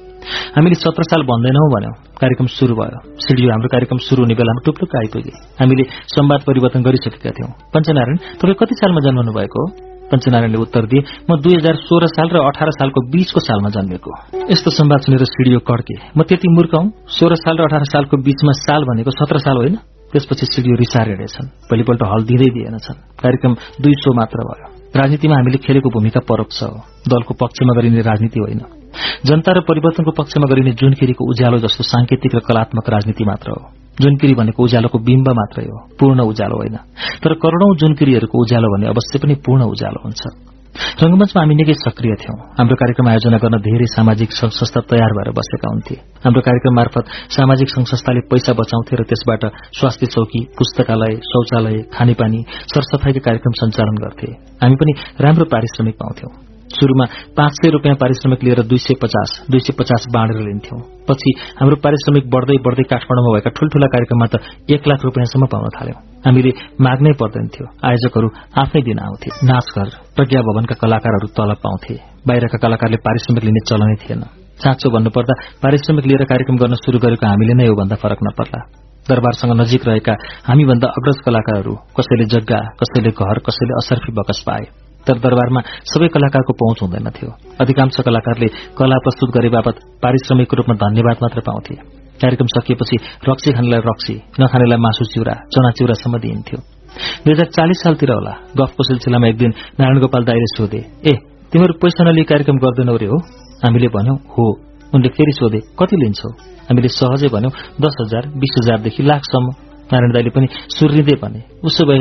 हामीले 0.55 0.75
सत्र 0.75 1.03
साल 1.03 1.21
भन्दैनौ 1.23 1.65
भन्यौं। 1.75 1.95
कार्यक्रम 2.21 2.47
शुरू 2.47 2.75
भयो। 2.75 2.99
सिडियो 3.19 3.51
हाम्रो 3.51 3.67
कार्यक्रम 3.67 3.97
शुरू 3.97 4.21
हुने 4.23 4.35
बेलामा 4.35 4.61
टुप्लुक्क 4.65 4.95
आइपुगे। 4.95 5.33
हामीले 5.59 5.83
संवाद 6.07 6.41
परिवर्तन 6.47 6.81
गरिसकेका 6.83 7.31
थियौं। 7.31 7.51
पञ्चनारायण 7.73 8.17
तपाईँ 8.39 8.55
कति 8.55 8.75
सालमा 8.75 9.01
जन्मनु 9.01 9.33
भएको? 9.33 9.61
पञ्चनारायणले 10.11 10.57
उत्तर 10.57 10.85
दिए 10.85 11.01
म 11.29 11.41
दुई 11.41 11.55
हजार 11.55 11.75
सोह्र 11.75 12.07
साल 12.07 12.29
र 12.29 12.37
अठार 12.37 12.69
सालको 12.71 12.99
बीचको 13.09 13.39
सालमा 13.39 13.69
जन्मेको। 13.69 14.11
यस्तो 14.51 14.69
संवाद 14.71 14.99
सुनेर 15.01 15.23
सिडियो 15.25 15.59
कड्के 15.59 15.95
म 16.17 16.21
त्यति 16.23 16.47
मूर्ख 16.47 16.73
हुँ? 16.75 16.91
सोह्र 17.09 17.35
साल 17.35 17.57
र 17.57 17.63
अठार 17.63 17.83
सालको 17.83 18.17
बीचमा 18.17 18.51
साल 18.51 18.83
भनेको 18.85 19.11
सत्र 19.11 19.37
साल 19.39 19.57
होइन? 19.57 19.75
त्यसपछि 20.13 20.45
सिडियो 20.45 20.75
रिसार 20.75 21.09
हिँडेछन् 21.09 21.47
भोलिपल्ट 21.69 22.01
हल 22.03 22.21
दिँदै 22.23 22.49
दिएनछन्। 22.53 22.97
कार्यक्रम 23.19 23.53
दुई 23.81 23.93
सो 23.93 24.13
मात्र 24.13 24.37
भयो। 24.37 24.67
राजनीतिमा 24.95 25.35
हामीले 25.35 25.57
खेलेको 25.57 25.89
भूमिका 25.89 26.19
परोक्ष 26.29 26.63
हो। 26.63 26.77
दलको 27.09 27.33
पक्षमा 27.33 27.73
गरिने 27.73 28.01
राजनीति 28.01 28.39
होइन। 28.39 28.61
जनता 29.25 29.51
र 29.51 29.59
परिवर्तनको 29.59 30.11
पक्षमा 30.11 30.47
गरिने 30.49 30.71
जुनकिरीको 30.71 31.29
उज्यालो 31.29 31.57
जस्तो 31.57 31.83
सांकेतिक 31.83 32.35
र 32.35 32.39
कलात्मक 32.39 32.89
राजनीति 32.89 33.23
मात्र 33.25 33.51
हो। 33.51 33.69
जुनकिरी 34.01 34.33
भनेको 34.33 34.63
उज्यालोको 34.63 34.99
बिम्ब 34.99 35.29
मात्रै 35.29 35.65
हो 35.65 35.87
पूर्ण 35.99 36.19
उज्यालो 36.19 36.55
होइन। 36.55 36.75
तर 37.23 37.33
करोड़ौं 37.33 37.75
जुनकिरीहरूको 37.75 38.41
उज्यालो 38.41 38.67
भने 38.67 38.87
अवश्य 38.87 39.19
पनि 39.19 39.35
पूर्ण 39.35 39.63
उज्यालो 39.63 40.03
हुन्छ। 40.03 40.21
रंगमञ्चमा 40.75 41.41
हामी 41.41 41.55
निकै 41.55 41.73
सक्रिय 41.73 42.11
थियौं। 42.11 42.37
हाम्रो 42.59 42.75
कार्यक्रम 42.75 43.07
आयोजना 43.09 43.37
गर्न 43.37 43.57
धेरै 43.57 43.85
सामाजिक 43.85 44.31
संस्था 44.31 44.81
तयार 44.81 45.11
भएर 45.11 45.31
बसेका 45.31 45.67
हुन्थे। 45.71 45.95
हाम्रो 45.95 46.41
कार्यक्रम 46.41 46.75
मार्फत 46.75 47.05
सामाजिक 47.31 47.69
संस्थाले 47.69 48.19
पैसा 48.19 48.53
बचाउँथे 48.53 48.95
र 48.95 49.03
त्यसबाट 49.03 49.45
स्वास्थ्य 49.79 50.05
चौकी 50.05 50.39
पुस्तकालय 50.39 51.15
शौचालय 51.15 51.81
खानेपानी 51.93 52.45
सरसफाईका 52.51 53.19
कार्यक्रम 53.19 53.51
सञ्चालन 53.51 53.95
गर्थे। 53.95 54.31
हामी 54.63 54.75
पनि 54.75 54.91
राम्रो 55.21 55.45
पारिश्रमिक 55.45 55.95
पाउँथ्यौं। 55.95 56.54
शुरूमा 56.77 57.05
पाँच 57.37 57.53
सय 57.59 57.69
रूपियाँ 57.69 57.95
पारिश्रमिक 57.95 58.43
लिएर 58.43 58.61
दुई 58.71 58.77
सय 58.77 58.95
पचास 59.03 59.29
दुई 59.51 59.59
सय 59.59 59.73
पचास 59.79 60.05
बाँडेर 60.13 60.41
लिन्थ्यौं। 60.47 60.79
पछि 61.07 61.31
हाम्रो 61.59 61.75
पारिश्रमिक 61.85 62.29
बढ्दै 62.33 62.57
बढ्दै 62.65 62.85
काठमाडौँमा 62.91 63.33
भएका 63.35 63.49
ठूल्ठूला 63.57 63.87
कार्यक्रममा 63.95 64.27
त 64.33 64.35
एक 64.75 64.87
लाख 64.87 64.99
रूपियाँसम्म 65.07 65.45
पाउन 65.53 65.69
थाल्यौं। 65.77 65.99
हामीले 66.25 66.51
माग्नै 66.81 67.13
पर्दैन 67.21 67.47
थियो। 67.53 67.65
आयोजकहरू 67.87 68.27
आफै 68.61 68.81
दिन 68.87 68.99
आउँथे। 68.99 69.29
नाचघर 69.49 69.87
प्रज्ञा 70.15 70.41
भवनका 70.47 70.75
कलाकारहरू 70.81 71.27
तलब 71.37 71.59
पाउँथे। 71.65 71.95
बाहिरका 72.27 72.57
कलाकारले 72.63 72.97
पारिश्रमिक 73.07 73.43
लिने 73.47 73.61
चलनै 73.69 73.97
थिएन। 74.01 74.23
साँचो 74.63 74.89
भन्नुपर्दा 74.89 75.33
पारिश्रमिक 75.63 76.05
लिएर 76.09 76.23
कार्यक्रम 76.31 76.57
गर्न 76.57 76.75
शुरू 76.81 76.97
गरेको 77.05 77.25
हामीले 77.27 77.53
नै 77.59 77.67
हो 77.67 77.75
भन्दा 77.75 77.95
फरक 78.03 78.19
नपर्ला। 78.27 78.61
दरबारसँग 79.05 79.51
नजिक 79.61 79.81
रहेका 79.87 80.13
हामीभन्दा 80.49 80.87
अग्रज 80.97 81.17
कलाकारहरू 81.25 81.73
कसैले 81.97 82.25
जग्गा 82.33 82.59
कसैले 82.81 83.11
घर 83.11 83.37
कसैले 83.45 83.73
असर्फी 83.81 84.11
बकस 84.17 84.39
पाए। 84.47 84.84
तर 85.07 85.17
दरबारमा 85.23 85.61
सबै 85.91 86.07
कलाकारको 86.15 86.53
पहुँच 86.61 86.79
हुँदैनथ्यो 86.83 87.29
अधिकांश 87.61 87.97
कलाकारले 88.07 88.47
कला 88.77 88.97
प्रस्तुत 89.05 89.29
गरे 89.35 89.49
बापत 89.55 89.75
पारिश्रमिकको 90.03 90.55
रूपमा 90.57 90.75
धन्यवाद 90.83 91.17
मात्र 91.23 91.39
पाउँथे। 91.47 91.75
कार्यक्रम 92.21 92.47
सकिएपछि 92.55 92.97
रक्सी 93.29 93.51
खानेलाई 93.55 93.81
रक्सी 93.85 94.15
नखानेलाई 94.41 94.79
मासु 94.85 95.05
चिउरा 95.13 95.33
चना 95.53 95.69
चिउरासम्म 95.77 96.17
दिइन्थ्यो। 96.23 96.59
दुई 97.23 97.33
हजार 97.33 97.47
चालिस 97.55 97.79
सालतिर 97.83 98.11
होला 98.11 98.33
गफको 98.57 98.81
सिलसिलामा 98.89 99.27
एक 99.27 99.37
दिन 99.37 99.51
नारायण 99.79 99.99
गोपाल 100.03 100.23
दाईले 100.29 100.49
सोधे 100.55 100.81
ए 101.11 101.13
तिमीहरू 101.51 101.73
पैसा 101.81 102.03
नलिई 102.07 102.23
कार्यक्रम 102.31 102.57
गर्दैनौ 102.63 102.95
रे 103.03 103.07
हो? 103.11 103.17
हामीले 103.63 103.87
भन्यौं 103.95 104.17
हो। 104.33 104.45
उनले 104.95 105.09
फेरि 105.15 105.33
सोधे 105.39 105.59
कति 105.79 105.95
लिन्छौ? 106.01 106.29
हामीले 106.67 106.89
सहजै 106.99 107.29
भन्यौं 107.35 107.51
दस 107.83 107.95
हजार 108.01 108.23
बीस 108.41 108.53
हजारदेखि 108.59 109.03
लाखसम्म। 109.03 109.47
नारायण 109.85 110.11
दाईले 110.15 110.31
पनि 110.35 110.47
सुर्रिँदै 110.75 111.15
भने 111.21 111.41
उसो 111.67 111.83
भए 111.85 111.99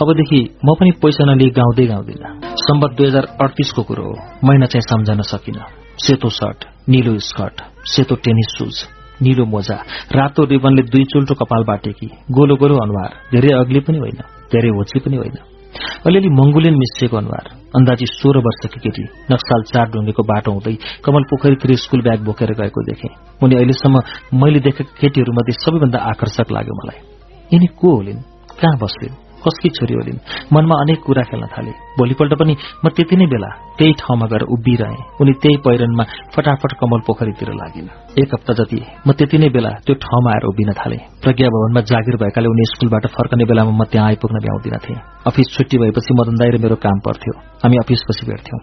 अबदेखि 0.00 0.40
म 0.64 0.74
पनि 0.80 0.90
पैसा 1.02 1.24
नलिई 1.24 1.50
गाउँदै 1.50 1.86
गाउँदिन। 1.86 2.24
सम्बत 2.56 2.90
दुई 2.96 3.06
हजार 3.06 3.26
अडतिसको 3.42 3.82
कुरो 3.82 4.04
हो। 4.04 4.14
महिना 4.44 4.66
चाहिँ 4.66 4.82
सम्झन 4.82 5.20
सकिन। 5.22 5.58
सेतो 6.00 6.28
सर्ट 6.28 6.64
निलो 6.88 7.18
स्कर्ट 7.18 7.60
सेतो 7.86 8.14
टेनिस 8.14 8.48
सुज 8.58 8.76
निलो 9.22 9.44
मोजा 9.44 9.76
रातो 10.16 10.44
रिबनले 10.44 10.82
दुई 10.82 11.04
चुल्टो 11.04 11.34
कपाल 11.34 11.64
बाटेकी 11.64 12.06
गोलो 12.30 12.56
गोलो 12.56 12.76
अनुहार 12.76 13.12
धेरै 13.32 13.52
अग्ली 13.60 13.80
पनि 13.80 13.98
होइन 13.98 14.20
धेरै 14.52 14.68
होची 14.68 14.98
पनि 14.98 15.16
होइन। 15.16 15.36
अलिअलि 16.06 16.28
मंगुलियन 16.28 16.74
मिसिएको 16.74 17.16
अनुहार 17.16 17.46
अन्दाजी 17.76 18.06
सोह्र 18.06 18.38
वर्षकी 18.38 18.80
केटी 18.80 19.02
नक्साल 19.32 19.62
चार 19.62 19.86
ढुङ्गेको 19.90 20.22
बाटो 20.22 20.52
हुँदै 20.52 20.76
कमल 21.04 21.22
पोखरीतिर 21.22 21.76
स्कूल 21.76 22.00
ब्याग 22.02 22.24
बोकेर 22.24 22.52
गएको 22.52 22.80
देखे। 22.82 23.08
उनी 23.44 23.54
अहिलेसम्म 23.56 23.96
मैले 24.40 24.60
देखेका 24.60 24.96
केटीहरूमध्ये 25.00 25.52
सबैभन्दा 25.52 25.98
आकर्षक 25.98 26.52
लाग्यो 26.52 26.74
मलाई। 26.74 27.00
यिनी 27.52 27.66
को 27.66 27.96
होलिन्? 27.96 28.22
कहाँ 28.60 28.78
बस्लिन्? 28.78 29.29
कसकी 29.44 29.68
छोरी 29.76 29.94
होलिन् 29.94 30.18
मनमा 30.52 30.74
अनेक 30.82 31.00
कुरा 31.06 31.22
खेल्न 31.30 31.46
थाले। 31.54 31.72
भोलिपल्ट 31.98 32.32
पनि 32.40 32.54
म 32.84 32.88
त्यति 32.96 33.16
नै 33.16 33.26
बेला 33.26 33.50
त्यही 33.78 33.92
ठाउँमा 34.00 34.26
गएर 34.32 34.42
उभिरहे। 34.54 34.98
उनी 35.20 35.32
त्यही 35.42 35.56
पहिरनमा 35.64 36.04
फटाफट 36.34 36.72
कमल 36.80 37.00
पोखरीतिर 37.06 37.50
लागिन्। 37.60 37.88
एक 38.22 38.34
हप्ता 38.34 38.52
जति 38.58 38.80
म 39.06 39.12
त्यति 39.12 39.38
नै 39.38 39.48
बेला 39.48 39.70
त्यो 39.86 39.94
ठाउँमा 40.04 40.30
आएर 40.32 40.44
उभिन 40.50 40.72
थाले। 40.80 40.98
प्रज्ञा 41.22 41.48
भवनमा 41.54 41.80
जागिर 41.90 42.16
भएकाले 42.22 42.48
उनी 42.48 42.64
स्कूलबाट 42.72 43.06
फर्कने 43.16 43.44
बेलामा 43.44 43.70
म 43.70 43.84
त्यहाँ 43.84 44.06
आइपुग्न 44.08 44.36
भ्याउँदिन 44.44 44.76
थिएँ। 44.84 45.00
अफिस 45.26 45.46
छुट्टी 45.54 45.76
भएपछि 45.78 46.14
मदन 46.14 46.34
दाई 46.40 46.50
र 46.50 46.62
मेरो 46.64 46.76
काम 46.76 46.98
पर्थ्यो। 47.06 47.32
हामी 47.62 47.76
अफिसपछि 47.76 48.26
भेट्थ्यौं। 48.30 48.60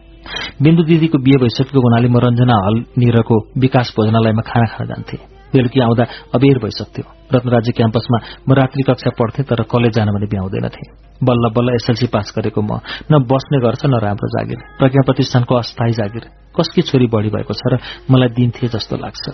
बिन्दु 0.64 0.84
दिदीको 0.84 1.18
बिहे 1.18 1.38
भइसकेको 1.38 1.80
हुनाले 1.80 2.08
म 2.10 2.18
रञ्जना 2.26 2.56
हल 2.66 2.76
निरको 2.98 3.36
विकास 3.58 3.94
भोजनालयमा 3.98 4.42
खाना 4.42 4.66
खान 4.74 4.88
जान्थे। 4.88 5.37
बेलुकी 5.54 5.80
आउँदा 5.80 6.04
अबेर 6.36 6.58
भइसक्थ्यो। 6.64 7.06
रत्नराज्य 7.34 7.72
क्याम्पसमा 7.72 8.18
म 8.48 8.54
रात्रि 8.54 8.84
कक्षा 8.84 9.12
पढ्थेँ 9.20 9.46
तर 9.50 9.64
कलेज 9.72 9.92
जान 9.96 10.08
भने 10.16 10.28
भ्याउँदैनथे 10.28 10.84
बल्ल 11.24 11.50
बल्ल 11.50 11.70
एसएलसी 11.76 12.08
पास 12.08 12.34
गरेको 12.38 12.62
म। 12.62 12.80
न 13.12 13.14
बस्ने 13.26 13.58
गर्छ 13.60 13.86
न 13.86 14.00
राम्रो 14.00 14.28
जागिर। 14.36 14.60
प्रज्ञा 14.80 15.02
प्रतिष्ठानको 15.06 15.54
अस्थायी 15.56 15.94
जागिर। 16.00 16.24
कसकी 16.56 16.82
छोरी 16.82 17.08
बढ़ी 17.08 17.30
भएको 17.30 17.54
छ 17.54 17.64
र 17.74 17.80
मलाई 18.12 18.30
दिन्थे 18.38 18.68
जस्तो 18.68 18.96
लाग्छ। 18.98 19.26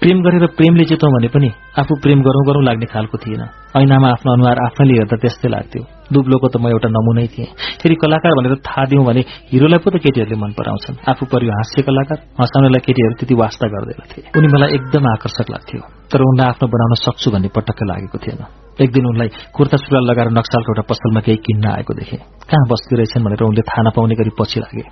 प्रेम 0.00 0.18
गरेर 0.22 0.46
प्रेमले 0.58 0.84
जितौँ 0.84 1.10
भने 1.10 1.28
पनि 1.28 1.48
आफू 1.78 1.92
प्रेम 2.02 2.18
गरौं 2.22 2.44
गरौं 2.48 2.64
लाग्ने 2.64 2.86
खालको 2.86 3.18
थिएन। 3.18 3.42
ऐनामा 3.76 4.08
आफ्नो 4.12 4.30
अनुहार 4.32 4.58
आफैले 4.66 4.94
हेर्दा 4.94 5.16
त्यस्तै 5.22 5.48
लाग्थ्यो। 5.48 5.82
दुब्लोको 6.14 6.48
त 6.48 6.56
म 6.62 6.68
एउटा 6.70 6.88
नमुनै 6.88 7.26
थिएँ। 7.34 7.48
फेरि 7.80 7.94
कलाकार 8.02 8.32
भनेर 8.38 8.54
थाहा 8.62 8.84
दिउँ 8.90 9.04
भने 9.04 9.22
हिरोलाई 9.52 9.80
पो 9.82 9.88
त 9.90 9.96
केटीहरूले 10.04 10.36
मन 10.36 10.52
पराउँछन्। 10.58 10.96
आफू 11.10 11.22
परियो 11.32 11.52
हाँस्य 11.58 11.82
कलाकार 11.88 12.18
हँसाउनेलाई 12.40 12.82
केटीहरू 12.86 13.14
त्यति 13.20 13.34
वास्ता 13.42 13.66
गर्दैनथे 13.74 14.18
उनी 14.36 14.48
मलाई 14.54 14.70
एकदम 14.78 15.04
आकर्षक 15.14 15.46
लाग्थ्यो 15.54 15.80
तर 16.12 16.20
उनलाई 16.22 16.46
आफ्नो 16.52 16.66
बनाउन 16.74 16.94
सक्छु 17.06 17.28
भन्ने 17.32 17.48
पटक्क 17.56 17.80
लागेको 17.90 18.18
थिएन। 18.24 18.40
एक 18.82 18.90
दिन 18.92 19.04
उनलाई 19.06 19.28
कुर्ता 19.56 19.76
सुरुवाल 19.76 20.04
लगाएर 20.10 20.28
नक्सालको 20.32 20.70
एउटा 20.72 20.84
पसलमा 20.90 21.20
केही 21.26 21.38
किन्न 21.46 21.64
आएको 21.76 21.92
देखे। 21.92 22.16
कहाँ 22.50 22.66
बस्ती 22.72 22.96
रहेछन् 22.96 23.24
भनेर 23.24 23.42
उनले 23.44 23.62
थाहा 23.68 23.82
नपाउने 23.88 24.14
गरी 24.20 24.32
पछि 24.40 24.60
लागे। 24.64 24.84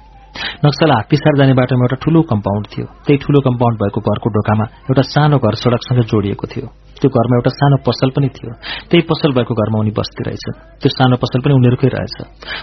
नक्सल 0.65 0.91
हात्तीसार 0.93 1.37
जाने 1.39 1.53
बाटोमा 1.59 1.85
एउटा 1.85 1.97
ठूलो 2.05 2.21
कम्पाउन्ड 2.33 2.65
थियो। 2.73 2.87
त्यही 3.07 3.19
ठूलो 3.25 3.41
कम्पाउन्ड 3.49 3.77
भएको 3.83 4.01
घरको 4.01 4.29
ढोकामा 4.37 4.65
एउटा 4.89 5.03
सानो 5.13 5.37
घर 5.41 5.55
सड़कसँग 5.63 6.01
जोडिएको 6.13 6.47
थियो। 6.53 6.67
त्यो 7.01 7.11
घरमा 7.11 7.35
एउटा 7.37 7.51
सानो 7.51 7.77
पसल 7.89 8.09
पनि 8.11 8.29
थियो। 8.29 8.53
त्यही 8.91 9.03
पसल 9.11 9.31
भएको 9.33 9.55
घरमा 9.55 9.79
उनी 9.79 9.91
बस्ती 9.91 10.23
रहेछन् 10.27 10.57
त्यो 10.81 10.91
सानो 10.91 11.17
पसल 11.17 11.41
पनि 11.41 11.53
उनीहरूकै 11.55 11.89
रहेछ। 11.89 12.17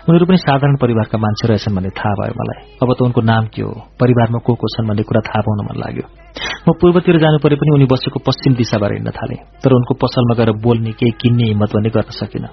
उनीहरू 0.09 0.25
पनि 0.25 0.37
साधारण 0.37 0.75
परिवारका 0.77 1.17
मान्छे 1.17 1.45
रहेछन् 1.47 1.75
भन्ने 1.75 1.89
थाहा 1.89 2.13
भयो 2.13 2.33
मलाई। 2.37 2.59
अब 2.83 2.89
त 2.93 2.99
उनको 3.01 3.21
नाम 3.21 3.43
के 3.53 3.61
हो? 3.61 3.73
परिवारमा 3.99 4.39
को 4.39 4.51
को 4.53 4.67
छन् 4.67 4.87
भन्ने 4.87 5.03
कुरा 5.03 5.21
थाहा 5.21 5.41
पाउन 5.41 5.59
मन 5.65 5.75
लाग्यो। 5.81 6.05
म 6.67 6.73
पूर्वतिर 6.79 7.17
जानु 7.23 7.37
परे 7.39 7.55
पनि 7.55 7.71
उनी 7.73 7.85
बसेको 7.87 8.19
पश्चिम 8.27 8.53
दिशाबाट 8.59 8.91
हिँड्न 8.91 9.11
थाले 9.15 9.35
तर 9.63 9.71
उनको 9.71 9.93
पसलमा 10.03 10.35
गएर 10.39 10.51
बोल्ने 10.59 10.91
केही 10.99 11.11
किन्ने 11.21 11.45
हिम्मत 11.47 11.69
भन्ने 11.75 11.89
गर्न 11.95 12.11
सकिन। 12.11 12.45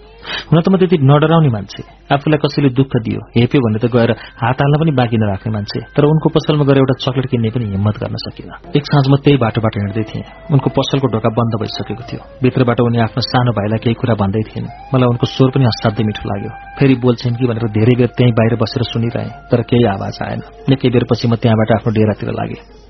हुन 0.51 0.59
त 0.63 0.67
म 0.71 0.79
त्यति 0.79 0.97
नडराउने 1.03 1.51
मान्छे 1.51 1.83
आफूलाई 2.15 2.39
कसैले 2.39 2.71
दुःख 2.79 2.93
दियो 3.07 3.21
हेप्यो 3.37 3.61
भने 3.65 3.79
त 3.83 3.91
गएर 3.91 4.11
हात 4.43 4.59
हाल्न 4.63 4.75
पनि 4.81 4.93
बाँकी 5.01 5.17
नराख्ने 5.19 5.51
मान्छे 5.57 5.81
तर 5.97 6.07
उनको 6.07 6.29
पसलमा 6.37 6.65
गएर 6.69 6.79
एउटा 6.83 6.95
चक्लेट 7.05 7.27
किन्ने 7.33 7.51
पनि 7.55 7.65
हिम्मत 7.75 7.97
गर्न 8.03 8.17
सकिन। 8.27 8.51
एक 8.79 8.85
साँझ 8.87 9.05
म 9.11 9.15
त्यही 9.25 9.37
बाटोबाट 9.43 9.75
हिँड्दै 9.83 10.05
थिएँ। 10.11 10.25
उनको 10.55 10.69
पसलको 10.79 11.07
ढोका 11.15 11.31
बन्द 11.39 11.53
भइसकेको 11.63 12.05
थियो। 12.07 12.21
भित्रबाट 12.43 12.79
उनी 12.87 12.99
आफ्नो 13.07 13.23
सानो 13.31 13.51
भाइलाई 13.59 13.83
केही 13.83 13.99
कुरा 13.99 14.15
भन्दै 14.23 14.45
थिइन्। 14.51 14.71
मलाई 14.95 15.09
उनको 15.11 15.27
स्वर 15.35 15.51
पनि 15.59 15.65
असाध्यै 15.73 16.07
मिठो 16.07 16.25
लाग्यो। 16.31 16.51
फेरि 16.79 16.95
बोल्छन् 17.03 17.37
कि 17.39 17.45
भनेर 17.51 17.67
धेरै 17.79 17.95
बेर 17.99 18.11
त्यहीँ 18.15 18.35
बाहिर 18.39 18.55
बसेर 18.63 18.83
सुनिरहे 18.93 19.29
तर 19.51 19.67
केही 19.67 19.85
आवाज 19.97 20.15
आएन। 20.29 20.41
निकै 20.71 20.89
बेरपछि 20.95 21.27
म 21.29 21.35
त्यहाँबाट 21.43 21.71
आफ्नो 21.79 21.91
डेरातिर 21.99 22.31
लागे। 22.41 22.84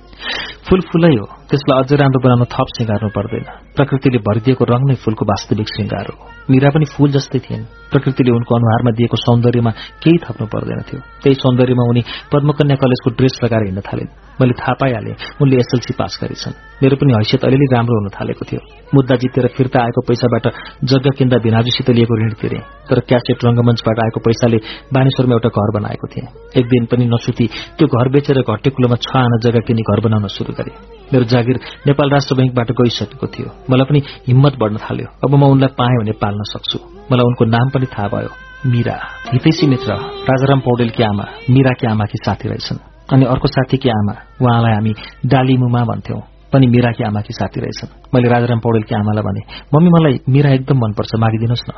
फूल 0.66 0.80
फूलै 0.80 1.12
हो। 1.16 1.26
त्यसलाई 1.50 1.76
अझै 1.82 1.96
राम्रो 1.96 2.20
बनाउन 2.24 2.44
थप 2.44 2.68
सिँगार्नु 2.76 3.08
पर्दैन। 3.16 3.46
प्रकृतिले 3.76 4.18
भरिदिएको 4.18 4.64
रंग 4.64 4.84
नै 4.88 4.96
फूलको 5.04 5.24
वास्तविक 5.24 5.68
श्रृंगार 5.68 6.06
हो। 6.10 6.16
मीरा 6.50 6.68
पनि 6.70 6.86
फूल 6.94 7.10
जस्तै 7.16 7.38
थिइन् 7.38 7.64
प्रकृतिले 7.92 8.30
उनको 8.32 8.52
अनुहारमा 8.56 8.90
दिएको 8.98 9.16
सौन्दर्यमा 9.16 9.70
केही 10.02 10.18
थप्नु 10.24 10.46
पर्दैन 10.46 10.80
थियो। 10.88 11.00
त्यही 11.22 11.34
सौन्दर्यमा 11.34 11.84
उनी 11.90 12.02
पद्मकन्या 12.32 12.76
कलेजको 12.76 13.08
ड्रेस 13.18 13.34
लगाएर 13.44 13.64
हिँड्न 13.68 13.80
थालिन्। 13.80 14.23
मैले 14.40 14.52
थाहा 14.52 14.72
पाइहाले। 14.72 15.10
उनले 15.42 15.56
एसएलसी 15.56 15.94
पास 15.98 16.18
गरेछन्। 16.22 16.52
मेरो 16.82 16.96
पनि 16.96 17.12
हैसियत 17.12 17.44
अलिअलि 17.44 17.66
राम्रो 17.72 18.00
हुन 18.00 18.08
थालेको 18.08 18.44
थियो। 18.44 18.60
मुद्दा 18.94 19.16
जितेर 19.16 19.46
फिर्ता 19.56 19.80
आएको 19.80 20.00
पैसाबाट 20.00 20.52
जग्गा 20.84 21.10
किन्दा 21.18 21.36
भिनाजुसित 21.38 21.90
लिएको 21.90 22.26
ऋण 22.26 22.32
तिरे। 22.32 22.58
तर 22.58 23.00
क्यासेट 23.00 23.44
रंगमञ्चबाट 23.44 23.98
आएको 23.98 24.20
पैसाले 24.20 24.56
बानेश्वरमा 24.92 25.34
एउटा 25.34 25.48
घर 25.48 25.80
बनाएको 25.80 26.06
थिएँ। 26.06 26.26
एक 26.58 26.66
दिन 26.66 26.84
पनि 26.86 27.04
नसुती 27.06 27.46
त्यो 27.78 27.86
घर 27.88 28.08
बेचेर 28.08 28.40
घट्टेकुलोमा 28.40 28.96
छ 28.96 29.16
आना 29.16 29.38
जग्गा 29.42 29.60
किनी 29.60 29.82
घर 29.82 30.00
बनाउन 30.00 30.26
शुरू 30.26 30.52
गरे। 30.52 30.72
मेरो 31.12 31.24
जागिर 31.24 31.60
नेपाल 31.86 32.10
राष्ट्र 32.10 32.34
ब्याङ्कबाट 32.34 32.70
गइसकेको 32.70 33.26
थियो। 33.26 33.46
मलाई 33.70 33.84
पनि 33.84 34.02
हिम्मत 34.28 34.54
बढ्न 34.58 34.76
थाल्यो। 34.76 35.06
अब 35.24 35.34
म 35.34 35.42
उनलाई 35.44 35.68
पाएँ 35.78 35.98
भने 36.00 36.12
पाल्न 36.12 36.42
सक्छु। 36.42 36.78
मलाई 37.12 37.24
उनको 37.24 37.44
नाम 37.44 37.68
पनि 37.68 37.86
थाहा 37.86 38.08
भयो। 38.08 38.28
मीरा। 38.66 38.98
हितैसी 39.32 39.66
मित्र। 39.66 39.92
राजाराम 40.30 40.60
पौडेलकी 40.60 41.02
आमा। 41.02 41.24
मीराकी 41.50 41.86
आमाकी 41.86 42.18
साथी 42.26 42.48
रहेछन्। 42.48 42.93
अनि 43.12 43.24
अर्को 43.24 43.48
साथीकी 43.48 43.88
आमा 43.88 44.12
उहाँलाई 44.42 44.72
हामी 44.72 44.92
डालीमुमा 45.26 45.84
भन्थ्यौं। 45.84 46.20
पनि 46.52 46.66
मीराकी 46.66 47.04
आमाकी 47.04 47.32
साथी 47.32 47.60
रहेछन्। 47.60 47.90
मैले 48.14 48.28
राजाराम 48.28 48.58
पौडेलकी 48.58 48.94
आमालाई 48.94 49.22
भने 49.22 49.40
मम्मी 49.74 49.90
मलाई 49.90 50.20
मीरा 50.28 50.50
एकदम 50.50 50.78
मनपर्छ 50.78 51.10
मागिदिनुहोस् 51.18 51.70
न। 51.70 51.72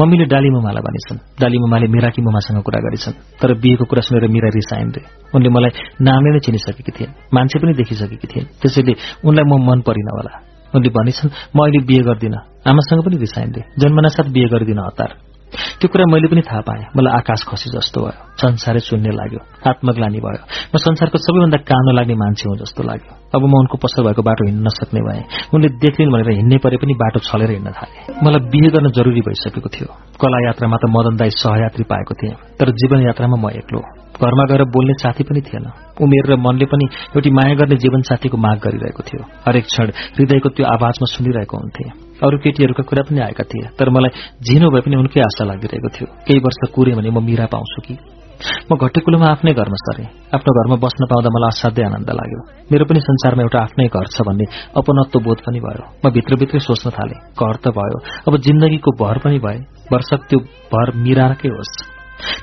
मम्मीले 0.00 0.24
डाली 0.24 0.50
मुमालाई 0.50 0.82
भनेछन्। 0.82 1.18
डाली 1.40 1.58
मुमाले 1.58 1.86
मिराकी 1.86 2.22
मुमासँग 2.22 2.62
कुरा 2.62 2.80
गरेछन्। 2.80 3.12
तर 3.12 3.54
बिहेको 3.54 3.84
कुरा 3.84 4.00
सुनेर 4.00 4.30
मिरा 4.30 4.48
रिसाइन् 4.48 4.90
रे। 4.90 5.02
उनले 5.34 5.48
मलाई 5.48 5.70
नामले 6.00 6.30
नै 6.30 6.38
चिनिसकेकी 6.38 6.92
थिइन्। 6.92 7.12
मान्छे 7.34 7.58
पनि 7.58 7.72
देखिसकेकी 7.74 8.26
थिइन्। 8.26 8.46
त्यसैले 8.46 8.94
उनलाई 9.24 9.44
म 9.44 9.70
मन 9.70 9.80
परिन 9.80 10.08
होला। 10.12 10.32
उनले 10.74 10.90
भनेछन् 10.90 11.30
म 11.56 11.58
अहिले 11.60 11.86
बिहे 11.86 12.02
गर्दिन। 12.02 12.34
आमासँग 12.66 13.04
पनि 13.04 13.16
रिसाइन् 13.16 13.52
रे। 13.54 13.62
जन्मनासाथ 13.78 14.24
बिहे 14.24 14.46
गरिदिन 14.46 14.78
हतार। 14.78 15.29
त्यो 15.50 15.88
कुरा 15.88 16.04
मैले 16.12 16.28
पनि 16.28 16.40
थाहा 16.40 16.60
पाएँ। 16.60 16.84
मलाई 16.96 17.12
आकाश 17.18 17.40
खसी 17.48 17.70
जस्तो 17.70 18.00
भयो। 18.00 18.20
संसारै 18.38 18.80
चुन्ने 18.80 19.10
लाग्यो। 19.10 19.40
आत्मग्लानी 19.70 20.20
भयो। 20.20 20.42
म 20.74 20.78
संसारको 20.78 21.18
सबैभन्दा 21.18 21.58
काम 21.70 21.86
लाग्ने 21.96 22.14
मान्छे 22.14 22.48
हुँ 22.48 22.58
जस्तो 22.58 22.82
लाग्यो। 22.82 23.12
अब 23.34 23.42
म 23.42 23.52
उनको 23.58 23.76
पसल 23.78 24.02
भएको 24.02 24.22
बाटो 24.22 24.46
हिँड्न 24.46 24.62
नसक्ने 24.66 25.00
भए। 25.00 25.22
उनले 25.54 25.68
देखलिन् 25.68 26.12
भनेर 26.12 26.30
हिँड्ने 26.30 26.58
परे 26.58 26.76
पनि 26.76 26.94
बाटो 26.94 27.18
छलेर 27.20 27.50
हिँड्न 27.50 27.70
थाले। 27.70 27.98
मलाई 28.24 28.40
बिहे 28.50 28.68
गर्न 28.70 28.90
जरुरी 28.90 29.20
भइसकेको 29.20 29.68
थियो। 29.68 29.88
कला 30.20 30.38
यात्रामा 30.46 30.76
त 30.76 30.84
मदन 30.88 31.16
दाई 31.16 31.30
सहयात्री 31.30 31.84
पाएको 31.84 32.14
थिएँ। 32.14 32.34
तर 32.58 32.70
जीवन 32.70 33.06
यात्रामा 33.06 33.36
म 33.36 33.50
एक्लो। 33.50 33.82
घरमा 34.20 34.44
गएर 34.44 34.64
बोल्ने 34.64 34.92
साथी 34.92 35.24
पनि 35.24 35.40
थिएन। 35.40 35.66
उमेर 36.00 36.24
र 36.32 36.36
मनले 36.36 36.64
पनि 36.64 36.84
एउटी 36.84 37.30
माया 37.30 37.54
गर्ने 37.54 37.76
जीवन 37.76 38.02
साथीको 38.02 38.36
माग 38.36 38.58
गरिरहेको 38.58 39.02
थियो। 39.02 39.24
हरेक 39.48 39.64
क्षण 39.64 39.86
हृदयको 40.18 40.48
त्यो 40.48 40.66
आवाजमा 40.66 41.06
सुनिरहेको 41.06 41.56
हुन्थे। 41.56 42.09
अरू 42.22 42.38
केटीहरूका 42.38 42.82
कुरा 42.82 43.02
पनि 43.08 43.20
आएका 43.20 43.44
थिए 43.44 43.66
तर 43.78 43.90
मलाई 43.90 44.10
झिनो 44.46 44.70
भए 44.70 44.80
पनि 44.80 44.96
उनकै 44.96 45.20
आशा 45.20 45.44
लागिरहेको 45.44 45.88
थियो। 45.88 46.08
केही 46.26 46.40
वर्ष 46.40 46.60
कुरे 46.74 46.92
भने 46.94 47.10
म 47.10 47.24
मिरा 47.24 47.46
पाउँछु 47.46 47.80
कि? 47.86 47.94
म 48.40 48.76
घट्टेकुलोमा 48.76 49.26
आफ्नै 49.26 49.52
घरमा 49.52 49.78
सरे। 49.84 50.04
आफ्नो 50.36 50.50
घरमा 50.58 50.76
बस्न 50.80 51.04
पाउँदा 51.04 51.28
मलाई 51.28 51.48
असाध्यै 51.48 51.84
आनन्द 51.86 52.10
लाग्यो। 52.10 52.40
मेरो 52.72 52.84
पनि 52.84 53.00
संसारमा 53.00 53.42
एउटा 53.42 53.58
आफ्नै 53.60 53.86
घर 53.92 54.06
छ 54.14 54.24
भन्ने 54.24 54.44
अपनत्व 54.76 55.20
बोध 55.20 55.38
पनि 55.46 55.60
भयो। 55.60 55.84
म 56.04 56.10
भित्रभित्रै 56.10 56.60
सोच्न 56.60 56.90
थाले 56.90 57.16
घर 57.36 57.56
त 57.64 57.68
भयो। 57.68 57.96
अब 58.28 58.36
जिन्दगीको 58.36 58.90
भर 58.96 59.18
पनि 59.18 59.38
भए। 59.38 59.58
वर्षक 59.92 60.20
त्यो 60.28 60.38
भर 60.72 60.86
मिराकै 60.96 61.48
होस्। 61.48 61.74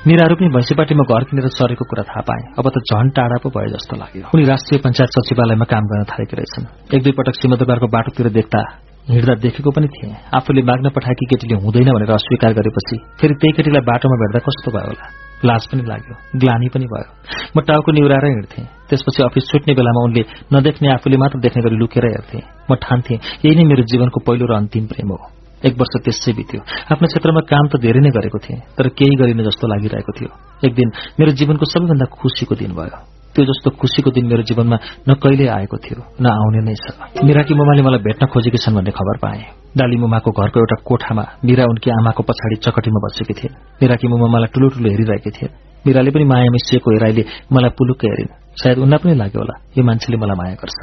मिराहरू 0.06 0.34
पनि 0.34 0.48
भैँसीपाटीमा 0.48 1.04
घर 1.14 1.22
किनेर 1.24 1.48
सरेको 1.48 1.84
कुरा 1.84 2.02
थाहा 2.02 2.20
पाए। 2.20 2.42
अब 2.58 2.66
त 2.70 2.76
झन 2.78 3.10
टाढा 3.10 3.38
पो 3.42 3.48
भयो 3.50 3.70
जस्तो 3.74 3.94
लाग्यो। 3.96 4.30
उनी 4.34 4.44
राष्ट्रिय 4.44 4.78
पञ्चायत 4.78 5.10
सचिवालयमा 5.18 5.64
काम 5.64 5.84
गर्न 5.84 6.04
थालेकी 6.04 6.34
रहेछन्। 6.36 6.66
एक 6.94 7.02
दुई 7.02 7.12
पटक 7.12 7.90
बाटोतिर 7.94 8.28
देख्दा 8.28 8.87
हिँड्दा 9.08 9.34
देखेको 9.44 9.70
पनि 9.70 9.88
थिएँ। 9.88 10.14
आफूले 10.36 10.62
माग्न 10.62 10.88
पठाएकी 10.92 11.26
केटीले 11.30 11.54
हुँदैन 11.64 11.88
भनेर 11.96 12.12
अस्वीकार 12.12 12.52
गरेपछि 12.52 12.96
फेरि 13.20 13.34
त्यही 13.40 13.52
केटीलाई 13.56 13.82
बाटोमा 13.88 14.16
भेट्दा 14.22 14.38
कस्तो 14.44 14.70
भयो 14.70 14.88
होला? 14.90 15.06
लाज 15.44 15.62
पनि 15.70 15.82
लाग्यो 15.88 16.14
ग्लानी 16.40 16.68
पनि 16.68 16.86
भयो। 16.92 17.08
म 17.56 17.60
टाउको 17.64 17.92
निहुराएर 17.92 18.24
हिँड्थेँ। 18.26 18.64
त्यसपछि 18.88 19.22
अफिस 19.22 19.44
छुट्ने 19.50 19.74
बेलामा 19.74 20.00
उनले 20.04 20.22
नदेख्ने 20.52 20.88
आफूले 20.92 21.16
मात्र 21.16 21.38
देख्ने 21.40 21.62
गरी 21.62 21.76
लुकेर 21.80 22.04
हेर्थे। 22.04 22.38
म 22.70 22.74
ठान्थे 22.74 23.14
यही 23.44 23.54
नै 23.56 23.64
मेरो 23.64 23.82
जीवनको 23.88 24.18
पहिलो 24.28 24.44
र 24.44 24.52
अन्तिम 24.60 24.86
प्रेम 24.92 25.08
हो। 25.08 25.18
एक 25.64 25.74
वर्ष 25.80 25.94
त्यसै 26.04 26.32
बित्यो। 26.38 26.60
आफ्नो 26.92 27.06
क्षेत्रमा 27.08 27.40
काम 27.48 27.64
त 27.72 27.80
धेरै 27.80 28.00
नै 28.04 28.10
गरेको 28.12 28.38
थिएँ 28.44 28.60
तर 28.76 28.88
केही 28.98 29.14
गरिने 29.16 29.42
जस्तो 29.48 29.64
लागिरहेको 29.72 30.12
थियो। 30.18 30.30
एक 30.66 30.72
दिन 30.74 30.88
मेरो 31.18 31.32
जीवनको 31.32 31.64
सबैभन्दा 31.64 32.06
खुसीको 32.12 32.54
दिन 32.54 32.72
भयो। 32.76 33.17
त्यो 33.38 33.46
जस्तो 33.46 33.70
खुसीको 33.78 34.10
दिन 34.10 34.26
मेरो 34.26 34.42
जीवनमा 34.50 34.76
न 35.06 35.14
कहिले 35.22 35.46
आएको 35.46 35.76
थियो 35.78 36.02
न 36.18 36.26
आउने 36.26 36.60
नै 36.66 36.74
छ। 36.74 36.90
मिराकी 37.22 37.54
मुमाले 37.54 37.82
मलाई 37.86 38.02
भेट्न 38.02 38.26
खोजेकी 38.34 38.58
छन् 38.58 38.74
भन्ने 38.74 38.90
खबर 38.90 39.16
पाए। 39.22 39.42
डाली 39.78 39.96
मुमाको 40.02 40.30
घरको 40.34 40.58
एउटा 40.58 40.76
कोठामा 40.82 41.24
मिरा 41.46 41.64
उनकी 41.70 41.88
आमाको 41.94 42.22
पछाडि 42.26 42.56
चकटीमा 42.66 42.98
बसेकी 42.98 43.34
थिइन्। 43.38 43.54
मिराकी 43.78 44.06
मुमा 44.10 44.26
मलाई 44.34 44.50
ठुलो 44.50 44.66
ठुलो 44.74 44.88
हेरिरहेकी 44.90 45.30
थिइन्। 45.38 45.54
मिराले 45.86 46.10
पनि 46.10 46.24
माया 46.26 46.50
मिसिएको 46.50 46.88
हेराइले 46.90 47.22
मलाई 47.54 47.70
पुलुक्कै 47.78 48.08
हेरिन्। 48.10 48.30
सायद 48.58 48.78
उनलाई 48.82 48.98
पनि 49.06 49.14
लाग्यो 49.22 49.38
होला 49.38 49.54
यो 49.78 49.82
मान्छेले 49.86 50.18
मलाई 50.18 50.36
माया 50.42 50.54
गर्छ। 50.58 50.78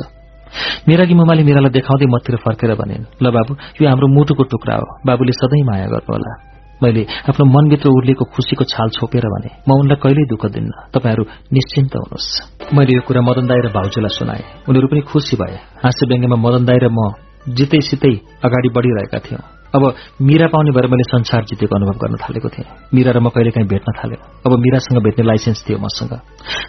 मिराकी 0.88 1.14
मुमाले 1.19 1.44
मिरालाई 1.44 1.72
देखाउँदै 1.76 2.07
मतिर 2.07 2.36
फर्केर 2.40 2.72
भनिन् 2.80 3.06
ल 3.19 3.26
बाबु 3.36 3.52
यो 3.84 3.86
हाम्रो 3.91 4.07
मुटुको 4.15 4.44
टुक्रा 4.48 4.76
हो। 4.80 4.88
बाबुले 5.03 5.34
सधैँ 5.36 5.64
माया 5.68 5.88
गर्नुहोला 5.91 6.32
मैले 6.84 7.03
आफ्नो 7.30 7.45
मनभित्र 7.45 7.89
उर्लिएको 7.89 8.26
खुसीको 8.26 8.64
छाल 8.64 8.89
छोपेर 8.89 9.26
भने 9.26 9.49
म 9.68 9.72
उनलाई 9.80 9.99
कहिल्यै 10.03 10.27
दुःख 10.27 10.45
दिन्न। 10.45 10.72
तपाईँहरू 10.91 11.23
निश्चिन्त 11.53 11.95
हुनुहोस्। 11.95 12.30
मैले 12.73 12.91
यो 12.95 13.02
कुरा 13.07 13.22
मदन 13.22 13.45
दाई 13.47 13.60
र 13.65 13.68
भाउजूलाई 13.72 14.14
सुनाए। 14.19 14.43
उनीहरू 14.69 14.88
पनि 14.88 15.02
खुसी 15.02 15.35
भए। 15.39 15.56
हाँस्य 15.84 16.07
व्यङ्ग्यमा 16.07 16.35
मदन 16.35 16.64
दाई 16.65 16.80
र 16.84 16.88
म 16.91 16.99
जितैसितै 17.47 18.14
अगाडि 18.43 18.69
बढ़िरहेका 18.76 19.19
थियौं। 19.19 19.55
अब 19.76 19.84
मिरा 20.22 20.47
पाउने 20.47 20.72
भएर 20.72 20.88
मैले 20.88 21.03
संसार 21.03 21.43
जितेको 21.49 21.76
अनुभव 21.76 21.95
गर्न 22.02 22.15
थालेको 22.23 22.49
थिएँ। 22.56 22.68
मिरा 22.95 23.11
र 23.11 23.19
म 23.19 23.30
कहिले 23.35 23.52
काहीँ 23.52 23.68
भेट्न 23.68 23.91
थाल्यो 23.99 24.18
अब 24.45 24.52
मिरासँग 24.65 24.97
भेट्ने 25.03 25.23
लाइसेन्स 25.26 25.60
थियो 25.68 25.77
मसँग। 25.84 26.14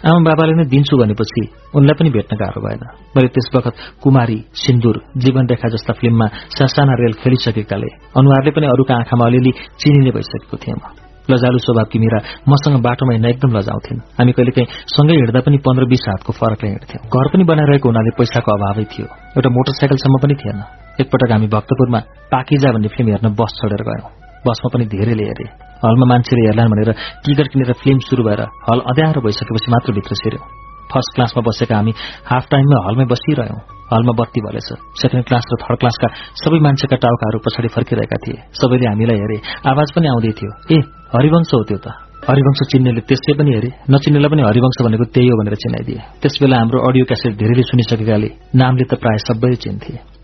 आमा 0.07 0.19
बाबाले 0.27 0.53
नै 0.59 0.65
दिन्छु 0.67 0.97
भनेपछि 0.97 1.43
उनलाई 1.75 1.95
पनि 1.95 2.09
भेट्न 2.17 2.35
गाह्रो 2.35 2.59
भएन। 2.61 2.83
मैले 3.15 3.27
त्यस 3.31 3.47
वखत 3.55 3.75
कुमारी 4.03 4.37
सिन्दुर 4.63 4.95
जीवन 5.23 5.43
रेखा 5.47 5.67
जस्ता 5.71 5.93
फिल्ममा 5.99 6.27
सासाना 6.57 6.93
रेल 7.01 7.13
खेलिसकेकाले 7.23 7.89
अनुहारले 8.19 8.51
पनि 8.51 8.67
अरूका 8.67 8.93
आँखामा 8.95 9.25
अलिअलि 9.25 9.51
चिनिने 9.79 10.11
भइसकेको 10.11 10.57
थिएँ 10.57 10.75
म। 10.75 10.83
लजालु 11.31 11.59
स्वभावकी 11.59 11.99
मिरा 11.99 12.19
मसँग 12.47 12.79
बाटोमा 12.83 13.11
हिँड्न 13.13 13.29
एकदम 13.29 13.51
लजाउँथिन्। 13.57 13.99
हामी 14.19 14.31
कहिलेकाहीँ 14.31 14.67
सँगै 14.95 15.15
हिँड्दा 15.19 15.39
पनि 15.43 15.57
पन्ध्र 15.59 15.85
बीस 15.91 16.03
हातको 16.07 16.31
फरकले 16.39 16.69
हिँड्थ्यौं। 16.69 17.03
घर 17.03 17.27
पनि 17.33 17.43
बनाइरहेको 17.51 17.87
हुनाले 17.89 18.11
पैसाको 18.15 18.49
अभावै 18.55 18.85
थियो। 18.91 19.07
एउटा 19.35 19.49
मोटरसाइकलसम्म 19.49 20.15
पनि 20.23 20.35
थिएन। 20.39 20.59
एकपटक 21.01 21.31
हामी 21.31 21.47
भक्तपुरमा 21.55 21.99
पाकिजा 22.33 22.71
भन्ने 22.73 22.89
फिल्म 22.95 23.07
हेर्न 23.13 23.27
बस 23.39 23.51
छोडेर 23.59 23.81
गयौं। 23.89 24.09
बसमा 24.45 24.67
पनि 24.73 24.85
धेरैले 24.93 25.25
हेरे। 25.29 25.47
हलमा 25.83 26.05
मान्छेले 26.11 26.41
हेर्लान् 26.47 26.71
भनेर 26.73 26.89
टिकट 27.23 27.47
किनेर 27.51 27.71
फिल्म 27.83 27.99
शुरू 28.09 28.23
भएर 28.27 28.41
हल 28.67 28.79
अध्यारो 28.91 29.21
भइसकेपछि 29.21 29.71
मात्र 29.73 29.93
भित्र 29.97 30.15
छिर्यौं। 30.21 30.45
फर्स्ट 30.91 31.15
क्लासमा 31.15 31.41
बसेका 31.47 31.75
हामी 31.75 31.93
हाफ 32.29 32.43
टाइममा 32.51 32.77
हलमै 32.87 33.05
बसिरह्यौं। 33.11 33.59
हलमा 33.91 34.13
बत्ती 34.19 34.39
भलेछ 34.41 34.69
सेकेन्ड 35.01 35.25
क्लास 35.27 35.45
र 35.51 35.55
थर्ड 35.63 35.79
क्लासका 35.81 36.07
सबै 36.41 36.59
मान्छेका 36.65 36.97
टाउकाहरू 37.03 37.39
पछाडि 37.45 37.69
फर्किरहेका 37.75 38.17
थिए। 38.23 38.37
सबैले 38.59 38.85
हामीलाई 38.91 39.17
हेरे। 39.23 39.37
आवाज 39.71 39.87
पनि 39.95 40.07
आउँदै 40.13 40.33
थियो। 40.39 40.51
ए 40.75 40.77
हरिवंश 41.15 41.49
हो 41.53 41.63
त्यो 41.69 41.77
त। 41.85 41.87
हरिवंश 42.27 42.59
चिन्नेले 42.71 43.01
त्यसै 43.07 43.33
पनि 43.39 43.51
हेरे। 43.55 43.69
नचिन्नेलाई 43.93 44.29
पनि 44.33 44.43
हरिवंश 44.49 44.77
भनेको 44.85 45.05
त्यही 45.13 45.29
हो 45.31 45.35
भनेर 45.39 45.55
चिनाइदिए। 45.63 46.01
त्यसबेला 46.21 46.55
हाम्रो 46.57 46.77
अडियो 46.87 47.05
क्यासेट 47.05 47.33
धेरैले 47.41 47.63
सुनिसकेकाले 47.69 48.29
नामले 48.59 48.85
त 48.89 48.93
प्राय 48.99 49.17
सबै 49.27 49.55
चिन्थे। 49.63 50.16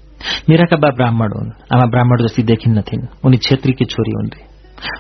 मेराका 0.49 0.77
बा 0.77 0.89
ब्राह्मण 0.89 1.29
हुन्। 1.37 1.49
आमा 1.73 1.85
ब्राह्मण 1.89 2.17
जस्तै 2.23 2.43
देखिन्न 2.43 2.81
थिइन्। 2.81 3.07
उनी 3.25 3.37
छेत्रीकी 3.37 3.85
छोरी 3.85 4.11
हुन् 4.11 4.29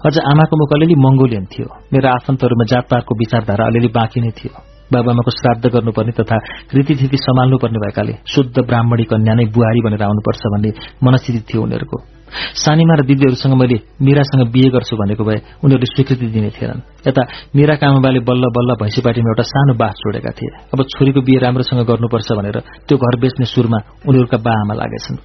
अझ 0.05 0.15
आमाको 0.17 0.57
मुख 0.57 0.73
अलिअलि 0.73 0.95
मंगोलियन 0.95 1.45
थियो। 1.45 1.67
मेरा 1.93 2.09
आफन्तहरूमा 2.11 2.63
जातपातको 2.63 3.15
विचारधारा 3.15 3.65
अलिअलि 3.65 3.87
बाँकी 3.87 4.21
नै 4.21 4.31
थियो। 4.31 4.53
बाबामाको 4.93 5.31
श्राद्ध 5.31 5.65
गर्नुपर्ने 5.65 6.11
तथा 6.11 6.37
रीतिथिति 6.75 7.17
सम्हाल्नुपर्ने 7.17 7.79
भएकाले 7.79 8.13
शुद्ध 8.27 8.55
ब्राह्मणी 8.59 9.03
कन्या 9.03 9.33
नै 9.33 9.45
बुहारी 9.45 9.81
भनेर 9.81 10.03
आउनुपर्छ 10.03 10.41
भन्ने 10.45 10.71
मनस्थिति 11.03 11.39
थियो 11.39 11.63
उनीहरूको। 11.63 12.12
सानीमा 12.63 12.93
र 12.99 13.01
दिदीहरूसँग 13.05 13.53
मैले 13.53 13.77
मिरासँग 14.01 14.43
बिहे 14.53 14.69
गर्छु 14.69 14.95
भनेको 14.97 15.23
भए 15.23 15.39
उनीहरूले 15.63 15.87
स्वीकृति 15.93 16.25
दिने 16.35 16.49
थिएनन्। 16.55 16.81
यता 17.07 17.21
मेरा 17.55 17.75
कामाबाले 17.75 18.19
बल्ल 18.29 18.43
बल्ल 18.55 18.69
भैँसीपाटीमा 18.81 19.29
एउटा 19.29 19.43
सानो 19.43 19.73
बास 19.73 19.93
छोडेका 20.01 20.31
थिए। 20.37 20.51
अब 20.73 20.79
छोरीको 20.83 21.21
बिहे 21.21 21.39
राम्रोसँग 21.45 21.81
गर्नुपर्छ 21.89 22.29
भनेर 22.37 22.57
त्यो 22.87 22.97
घर 22.97 23.13
बेच्ने 23.19 23.45
सुरमा 23.45 23.79
उनीहरूका 24.07 24.37
बा 24.37 24.53
आमा 24.61 24.73
लागेछन्। 24.73 25.17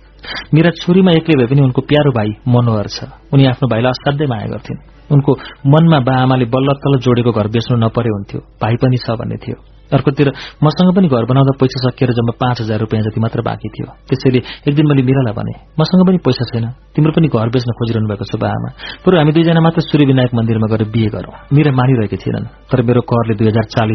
मेरा 0.54 0.70
छोरीमा 0.82 1.10
एक्लै 1.12 1.36
भए 1.38 1.46
पनि 1.46 1.60
उनको 1.62 1.80
प्यारो 1.80 2.10
भाइ 2.10 2.28
मनोहर 2.48 2.86
छ। 2.86 2.98
उनी 3.32 3.46
आफ्नो 3.46 3.66
भाइलाई 3.68 3.90
असाध्यै 3.90 4.28
माया 4.28 4.46
गर्थिन्। 4.52 4.78
उनको 5.12 5.32
मनमा 5.72 5.98
बा 6.00 6.14
आमाले 6.22 6.44
बल्ल 6.44 6.68
तल्ल 6.82 6.98
जोडेको 7.00 7.32
घर 7.32 7.48
बेच्नु 7.48 7.76
नपरे 7.78 8.10
हुन्थ्यो। 8.16 8.40
भाइ 8.62 8.74
पनि 8.82 8.96
छ 8.96 9.16
भन्ने 9.16 9.36
थियो। 9.36 9.67
अर्कोतिर 9.92 10.28
मसँग 10.64 10.88
पनि 10.96 11.08
घर 11.08 11.24
बनाउँदा 11.24 11.52
पैसा 11.60 11.78
सकिएर 11.84 12.10
जम्मा 12.12 12.32
पाँच 12.40 12.60
हजार 12.60 12.78
रुपियाँ 12.84 13.02
जति 13.04 13.20
मात्र 13.20 13.40
बाँकी 13.40 13.68
थियो। 13.74 13.86
त्यसैले 14.08 14.40
एक 14.68 14.74
दिन 14.76 14.84
मैले 14.86 15.02
मिरालाई 15.08 15.34
भने 15.38 15.54
मसँग 15.80 16.02
पनि 16.08 16.18
पैसा 16.20 16.44
छैन। 16.50 16.66
तिम्रो 16.92 17.12
पनि 17.16 17.28
घर 17.28 17.48
बेच्न 17.48 17.72
खोजिरहनु 17.78 18.08
भएको 18.12 18.24
छ 18.28 18.36
बा 18.36 18.48
आमा। 18.52 18.68
बरु 19.04 19.16
हामी 19.16 19.32
दुईजना 19.32 19.60
मात्र 19.60 19.80
सूर्य 19.88 20.04
विनायक 20.10 20.32
मन्दिरमा 20.34 20.66
गएर 20.72 20.84
बिहे 20.94 21.08
गरौं। 21.14 21.34
मिरा 21.56 21.72
मानिरहेकी 21.72 22.16
थिएनन् 22.22 22.46
तर 22.68 22.82
मेरो 22.84 23.00
करले 23.08 23.34
दुई 23.40 23.50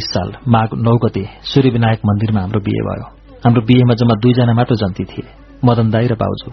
साल 0.10 0.30
माघ 0.48 0.70
नौ 0.82 0.96
गते 1.04 1.24
सूर्य 1.52 1.70
विनायक 1.70 2.00
मन्दिरमा 2.10 2.42
हाम्रो 2.42 2.60
बिहे 2.66 2.82
भयो। 2.88 3.06
हाम्रो 3.46 3.62
बिहेमा 3.70 3.94
जम्मा 3.94 4.16
दुईजना 4.22 4.54
मात्र 4.54 4.76
जन्ती 4.82 5.04
थिए। 5.06 5.26
मदन 5.66 5.88
दाई 5.94 6.08
र 6.12 6.16
बाउजू। 6.18 6.52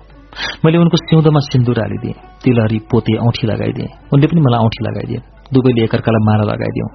मैले 0.65 0.79
उनको 0.79 0.97
सिउँदोमा 0.97 1.41
सिन्दुर 1.49 1.79
हालिदिएँ 1.81 2.15
तिलहरी 2.45 2.79
पोते 2.91 3.17
औठी 3.27 3.47
लगाइदिएँ। 3.47 3.91
उनले 4.13 4.27
पनि 4.31 4.41
मलाई 4.41 4.61
औठी 4.67 4.81
लगाइदिए 4.87 5.21
दुवैले 5.53 5.85
एकअर्कालाई 5.85 6.23
माला 6.29 6.45
लगाइदिउँ 6.53 6.89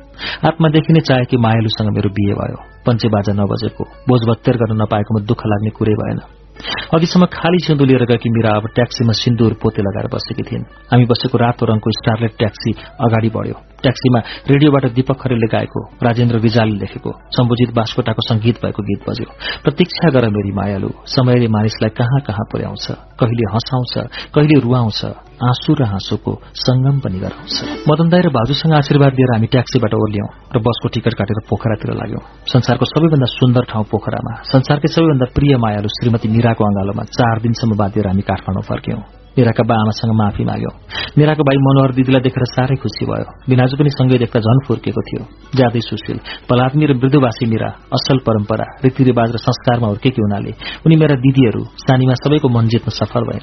आत्मादेखि 0.48 0.94
नै 0.94 1.02
चाहे 1.10 1.26
कि 1.30 1.38
मायालुसँग 1.38 1.90
मेरो 1.96 2.10
बिहे 2.10 2.34
भयो। 2.40 2.58
पञ्चे 2.86 3.08
बाजा 3.10 3.34
नबजेको 3.34 3.84
बोझ 4.08 4.22
भत्तेर 4.30 4.56
गर्न 4.62 4.74
नपाएकोमा 4.82 5.20
दुःख 5.30 5.42
लाग्ने 5.52 5.72
कुरै 5.78 5.96
भएन। 6.02 6.20
अघिसम्म 6.96 7.26
खाली 7.36 7.60
सिउँदो 7.60 7.86
लिएर 7.86 8.04
गएकी 8.08 8.30
मिरा 8.32 8.52
अब 8.56 8.66
ट्याक्सीमा 8.76 9.14
सिन्दुर 9.22 9.54
पोते 9.62 9.82
लगाएर 9.84 10.08
बसेकी 10.08 10.44
थिइन्। 10.48 10.64
हामी 10.92 11.06
बसेको 11.12 11.38
रातो 11.38 11.64
रङको 11.66 11.90
स्टारलेट 12.00 12.34
ट्याक्सी 12.40 12.72
अगाडि 13.06 13.30
बढ्यो। 13.36 13.56
ट्याक्सीमा 13.86 14.20
रेडियोबाट 14.52 14.86
दीपक 14.98 15.18
खरेलले 15.22 15.48
गाएको 15.54 15.80
राजेन्द्र 16.08 16.38
विजालले 16.46 16.78
लेखेको 16.82 17.12
सम्बुजित 17.38 17.70
बास्कोटाको 17.78 18.22
संगीत 18.30 18.56
भएको 18.64 18.82
गीत 18.90 19.02
बज्यो। 19.08 19.30
प्रतीक्षा 19.64 20.10
गर 20.16 20.30
मेरी 20.36 20.52
मायालु 20.60 20.90
समयले 21.16 21.48
मानिसलाई 21.56 21.92
कहाँ 22.00 22.20
कहाँ 22.28 22.46
पुर्याउँछ 22.52 22.86
कहिले 23.22 23.46
हँसाउँछ 23.54 23.94
कहिले 24.36 24.60
रुवाउँछ 24.66 25.02
आँसु 25.46 25.74
र 25.80 25.84
हाँसोको 25.92 26.34
संगम 26.58 27.00
पनि 27.04 27.20
गराउँछ। 27.20 27.56
मदन 27.90 28.08
दाई 28.10 28.22
र 28.26 28.30
भाजुसँग 28.38 28.74
आशीर्वाद 28.74 29.14
दिएर 29.20 29.32
हामी 29.36 29.48
ट्याक्सीबाट 29.54 29.94
ओर्ल्यौं 29.94 30.30
र 30.56 30.58
बसको 30.66 30.88
टिकट 30.96 31.14
काटेर 31.20 31.40
पोखरातिर 31.50 31.92
लाग्यौं। 32.02 32.24
संसारको 32.54 32.86
सबैभन्दा 32.86 33.28
सुन्दर 33.34 33.64
ठाउँ 33.72 33.86
पोखरामा 33.92 34.34
संसारकै 34.54 34.90
सबैभन्दा 34.96 35.26
प्रिय 35.36 35.58
मायालु 35.66 35.92
श्रीमती 35.98 36.28
मिराको 36.32 36.64
अंगालोमा 36.64 37.04
चार 37.18 37.44
दिनसम्म 37.44 37.78
बाँधिएर 37.78 38.08
हामी 38.08 38.24
काठमाडौँ 38.32 38.66
फर्क्यौं। 38.72 39.15
मेराका 39.38 39.64
बा 39.68 39.76
आमासँग 39.76 40.12
माफी 40.16 40.44
माग्यो। 40.48 40.72
मेराको 41.18 41.44
भाइ 41.44 41.58
मनोहर 41.68 41.92
दिदीलाई 41.98 42.22
देखेर 42.24 42.46
साह्रै 42.56 42.76
खुसी 42.80 43.04
भयो। 43.06 43.28
बिनाजु 43.50 43.76
पनि 43.76 43.90
सँगै 43.92 44.18
देख्दा 44.24 44.40
झन 44.40 44.58
फुर्केको 44.68 45.02
थियो। 45.08 45.24
ज्यादै 45.58 45.82
सुशील 45.90 46.18
पलात्मी 46.48 46.86
र 46.86 46.92
मृदुवासी 46.96 47.46
मेरा 47.52 47.70
असल 47.96 48.18
परम्परा 48.28 48.66
रीतिरिवाज 48.84 49.30
र 49.36 49.38
संस्कारमा 49.44 49.88
हुर्केकी 49.92 50.22
हुनाले 50.24 50.52
उनी 50.86 50.96
मेरा 50.96 51.16
दिदीहरू 51.20 51.62
सानीमा 51.84 52.16
सबैको 52.24 52.48
मन 52.56 52.66
जित्न 52.72 52.90
सफल 53.00 53.24
भए। 53.28 53.40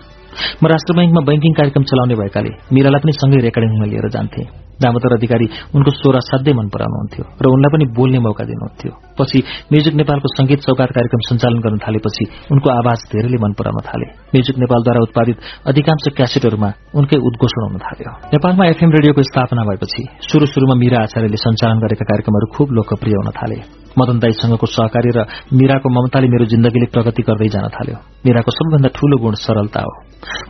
म 0.62 0.64
राष्ट्र 0.72 0.92
ब्याङ्कमा 0.96 1.20
बैंकिङ 1.28 1.52
कार्यक्रम 1.60 1.84
चलाउने 1.84 2.14
भएकाले 2.16 2.50
मिरालाई 2.72 3.00
पनि 3.04 3.12
सँगै 3.12 3.40
रेकर्डिङमा 3.46 3.86
लिएर 3.92 4.08
जान्थे। 4.16 4.42
दामोदर 4.80 5.12
अधिकारी 5.16 5.46
उनको 5.76 5.90
स्वर 6.00 6.16
असाध्यै 6.16 6.54
मन 6.54 6.68
पराउनुहुन्थ्यो 6.74 7.24
र 7.42 7.44
उनलाई 7.54 7.70
पनि 7.74 7.84
बोल्ने 7.96 8.18
मौका 8.18 8.44
दिनुहुन्थ्यो। 8.44 8.92
पछि 9.18 9.38
म्युजिक 9.72 9.94
नेपालको 9.94 10.28
संगीत 10.38 10.60
चौकार 10.66 10.90
कार्यक्रम 10.96 11.22
सञ्चालन 11.28 11.58
गर्न 11.64 11.78
थालेपछि 11.84 12.24
उनको 12.52 12.68
आवाज 12.80 12.98
धेरैले 13.12 13.38
मन 13.44 13.52
पराउन 13.58 13.80
थाले। 13.88 14.06
म्युजिक 14.34 14.56
नेपालद्वारा 14.58 15.00
उत्पादित 15.06 15.36
अधिकांश 15.66 16.04
क्यासेटहरूमा 16.16 16.70
उनकै 16.94 17.18
उद्घोषण 17.28 17.62
हुन 17.68 17.78
थाल्यो। 17.84 18.12
नेपालमा 18.34 18.64
एफएम 18.66 18.90
रेडियोको 18.96 19.22
स्थापना 19.22 19.62
भएपछि 19.68 20.02
शुरू 20.30 20.46
शुरूमा 20.46 20.74
मीरा 20.74 20.98
आचार्यले 21.02 21.36
सञ्चालन 21.36 21.78
गरेका 21.84 22.04
कार्यक्रमहरू 22.04 22.46
खुब 22.54 22.68
लोकप्रिय 22.72 23.16
हुन 23.20 23.30
थाले। 23.30 23.58
मदन 23.98 24.18
दाईसँगको 24.18 24.66
सहकारी 24.66 25.10
र 25.16 25.28
मीराको 25.52 25.88
ममताले 25.88 26.28
मेरो 26.28 26.44
जिन्दगीले 26.48 26.86
प्रगति 26.86 27.22
गर्दै 27.22 27.48
जान 27.48 27.68
थाल्यो। 27.68 27.96
मीराको 28.24 28.50
सबैभन्दा 28.50 28.88
ठूलो 28.96 29.16
गुण 29.20 29.34
सरलता 29.36 29.80
हो। 29.80 29.92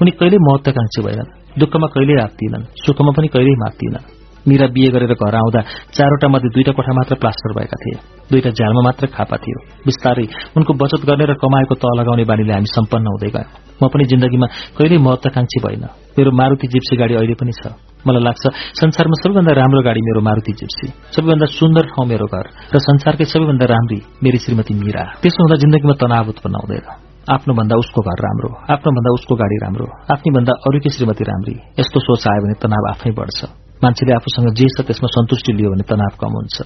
उनी 0.03 0.11
कहिल्यै 0.11 0.39
महत्वाकांक्षी 0.39 1.01
भएनन्। 1.03 1.42
दुःखमा 1.59 1.87
कहिल्यै 1.95 2.17
राख्दिनन्। 2.23 2.65
सुखमा 2.85 3.13
पनि 3.17 3.29
कहिल्यै 3.29 3.57
मात्दिनन् 3.65 4.23
मीरा 4.49 4.67
बिहे 4.75 4.91
गरेर 4.91 5.15
घर 5.15 5.35
आउँदा 5.39 5.61
चारवटा 5.95 6.29
मध्ये 6.29 6.51
दुईटा 6.55 6.73
कोठा 6.75 6.93
मात्र 6.99 7.15
प्लास्टर 7.15 7.51
भएका 7.55 7.77
थिए। 7.83 7.97
दुईटा 8.31 8.51
झ्यालमा 8.51 8.83
मात्र 8.83 9.07
खापा 9.15 9.37
थियो। 9.37 9.59
बिस्तारै 9.87 10.27
उनको 10.59 10.73
बचत 10.75 11.03
गर्ने 11.07 11.25
र 11.31 11.35
कमाएको 11.39 11.75
त 11.79 11.85
लगाउने 11.99 12.25
बानीले 12.27 12.53
हामी 12.53 12.67
सम्पन्न 12.67 13.07
हुँदै 13.07 13.31
गयौं। 13.37 13.51
म 13.79 13.83
पनि 13.87 14.05
जिन्दगीमा 14.11 14.47
कहिल्यै 14.79 14.99
महत्वाकांक्षी 14.99 15.59
भएन। 15.63 15.85
मेरो 16.19 16.31
मारुति 16.35 16.67
जिप्सी 16.75 16.95
गाडी 16.99 17.15
अहिले 17.15 17.35
पनि 17.39 17.55
छ। 17.55 17.71
मलाई 18.03 18.23
लाग्छ 18.27 18.45
संसारमा 18.83 19.17
सबैभन्दा 19.23 19.53
राम्रो 19.63 19.81
गाडी 19.87 20.01
मेरो 20.03 20.21
मारुति 20.27 20.53
जिप्सी। 20.59 20.87
सबैभन्दा 21.15 21.47
सुन्दर 21.47 21.85
ठाउँ 21.95 22.07
मेरो 22.11 22.27
घर। 22.27 22.47
र 22.75 22.77
संसारकै 22.83 23.25
सबैभन्दा 23.31 23.67
राम्री 23.71 23.99
मेरी 24.23 24.39
श्रीमती 24.43 24.75
मीरा। 24.75 25.03
त्यसो 25.23 25.39
हुँदा 25.39 25.57
जिन्दगीमा 25.63 25.95
तनाव 26.03 26.29
उत्पन्न 26.35 26.57
हुँदैन 26.67 27.02
आफ्नो 27.31 27.55
भन्दा 27.55 27.77
उसको 27.79 28.01
घर 28.03 28.19
राम्रो 28.27 28.49
आफ्नो 28.75 28.91
भन्दा 28.99 29.11
उसको 29.15 29.35
गाडी 29.39 29.57
राम्रो 29.63 29.87
आफ्नै 30.11 30.31
भन्दा 30.35 30.53
अरूकै 30.67 30.91
श्रीमती 30.91 31.25
राम्री? 31.25 31.55
यस्तो 31.79 31.99
सोच 32.03 32.23
आयो 32.27 32.41
भने 32.43 32.55
तनाव 32.59 32.85
आफै 32.91 33.11
बढ्छ। 33.15 33.39
मान्छेले 33.79 34.13
आफूसँग 34.19 34.49
जे 34.59 34.67
छ 34.75 34.83
त्यसमा 34.83 35.09
सन्तुष्टि 35.17 35.53
लियो 35.55 35.71
भने 35.71 35.85
तनाव 35.87 36.13
कम 36.19 36.33
हुन्छ। 36.35 36.57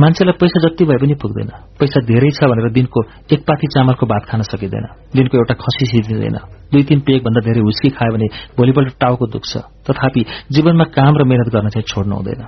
मान्छेलाई 0.00 0.36
पैसा 0.40 0.58
जति 0.64 0.84
भए 0.84 0.98
पनि 1.00 1.14
पुग्दैन। 1.16 1.50
पैसा 1.80 2.00
धेरै 2.04 2.30
छ 2.36 2.44
भनेर 2.44 2.68
दिनको 2.76 3.00
एक 3.32 3.40
पाथी 3.48 3.66
चामलको 3.72 4.04
भात 4.04 4.24
खान 4.28 4.40
सकिँदैन। 4.52 4.86
दिनको 5.16 5.34
एउटा 5.40 5.54
खसी 5.56 5.84
सिधिँदैन 5.92 6.36
दुई 6.72 6.82
तीन 6.84 7.00
पेक 7.00 7.24
भन्दा 7.24 7.40
धेरै 7.40 7.60
हुस्की 7.64 7.88
खायो 7.96 8.12
भने 8.16 8.26
भोलिपल्ट 8.56 8.92
टाउको 9.00 9.26
दुख्छ। 9.32 9.52
तथापि 9.88 10.20
जीवनमा 10.52 10.84
काम 10.92 11.12
र 11.16 11.24
मेहनत 11.24 11.48
गर्न 11.56 11.68
चाहिँ 11.72 11.88
छोड्नु 11.88 12.14
हुँदैन। 12.20 12.42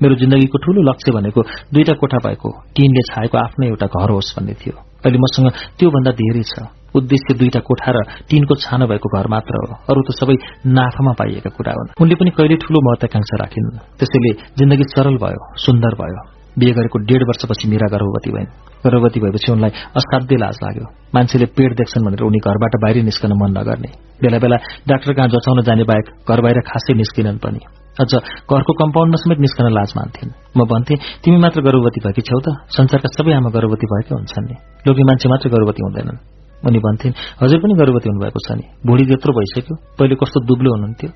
मेरो 0.00 0.14
जिन्दगीको 0.24 0.56
ठूलो 0.64 0.80
लक्ष्य 0.88 1.12
भनेको 1.12 1.40
दुईटा 1.72 1.94
कोठा 2.00 2.18
भएको 2.24 2.48
टिनले 2.76 3.02
छाएको 3.12 3.36
आफ्नै 3.38 3.66
एउटा 3.68 3.86
घर 3.92 4.10
होस् 4.16 4.36
भन्ने 4.36 4.56
थियो। 4.56 4.87
अहिले 5.04 5.18
मसँग 5.18 5.46
त्योभन्दा 5.78 6.10
धेरै 6.10 6.42
छ। 6.42 6.54
उद्देश्य 6.96 7.34
दुईटा 7.38 7.60
कोठा 7.60 7.90
र 7.92 7.98
टीनको 8.30 8.54
छानो 8.54 8.86
भएको 8.86 9.08
घर 9.18 9.26
मात्र 9.28 9.54
हो। 9.60 9.66
अरू 9.90 10.00
त 10.02 10.08
सबै 10.18 10.36
नाफामा 10.66 11.12
पाइएका 11.12 11.50
कुरा 11.50 11.72
हुन्। 11.72 11.88
उनले 12.00 12.14
पनि 12.14 12.30
कहिले 12.30 12.56
ठूलो 12.56 12.78
महत्वाकांक्षा 12.88 13.36
राखिन्। 13.44 13.68
त्यसैले 13.98 14.30
जिन्दगी 14.58 14.84
सरल 14.96 15.16
भयो 15.22 15.40
सुन्दर 15.56 15.94
भयो। 16.00 16.20
बिहे 16.58 16.72
गरेको 16.72 16.98
डेढ 16.98 17.22
वर्षपछि 17.22 17.68
मीरा 17.68 17.86
गर्भवती 17.94 18.30
भइन्। 18.32 18.50
गर्भवती 18.84 19.20
भएपछि 19.20 19.52
उनलाई 19.52 19.70
असाध्य 19.70 20.36
लाज 20.36 20.56
लाग्यो। 20.64 20.86
मान्छेले 21.14 21.46
पेट 21.46 21.70
देख्छन् 21.78 22.04
भनेर 22.04 22.22
उनी 22.26 22.38
घरबाट 22.38 22.74
बाहिर 22.82 23.04
निस्कन 23.04 23.32
मन 23.38 23.50
नगर्ने। 23.58 23.90
बेला 24.22 24.38
बेला 24.38 24.56
डाक्टर 24.88 25.12
कहाँ 25.12 25.28
जचाउन 25.28 25.62
जाने 25.62 25.84
बाहेक 25.84 26.06
घर 26.30 26.40
बाहिर 26.40 26.58
खासै 26.66 26.94
निस्किनन् 26.94 27.38
पनि। 27.38 27.60
अझ 28.00 28.12
घरको 28.50 28.72
कम्पाउन्डमा 28.82 29.18
समेत 29.22 29.38
निस्कन 29.44 29.66
लाज 29.74 29.90
मान्थिन्। 29.98 30.30
म 30.56 30.60
भन्थे 30.70 30.94
तिमी 31.22 31.38
मात्र 31.44 31.60
गर्भवती 31.66 32.00
भएकी 32.04 32.22
छेउ 32.22 32.40
त? 32.46 32.48
संसारका 32.70 33.08
सबै 33.18 33.32
आमा 33.38 33.50
गर्भवती 33.50 33.86
भएकै 33.92 34.14
हुन्छन् 34.14 34.46
नि। 34.50 34.56
लोग्ने 34.86 35.04
मान्छे 35.10 35.26
मात्र 35.28 35.46
गर्भवती 35.54 35.82
हुँदैनन्। 35.86 36.18
उनी 36.66 36.78
भन्थिन् 36.78 37.14
हजुर 37.42 37.58
पनि 37.62 37.74
गर्भवती 37.80 38.06
हुनुभएको 38.10 38.40
छ 38.46 38.48
नि। 38.58 38.64
भुँडी 38.86 39.04
त्यत्रो 39.10 39.32
भइसक्यो। 39.38 39.74
पहिले 39.98 40.14
कस्तो 40.18 40.38
दुब्लो 40.46 40.70
हुनुहुन्थ्यो? 40.74 41.10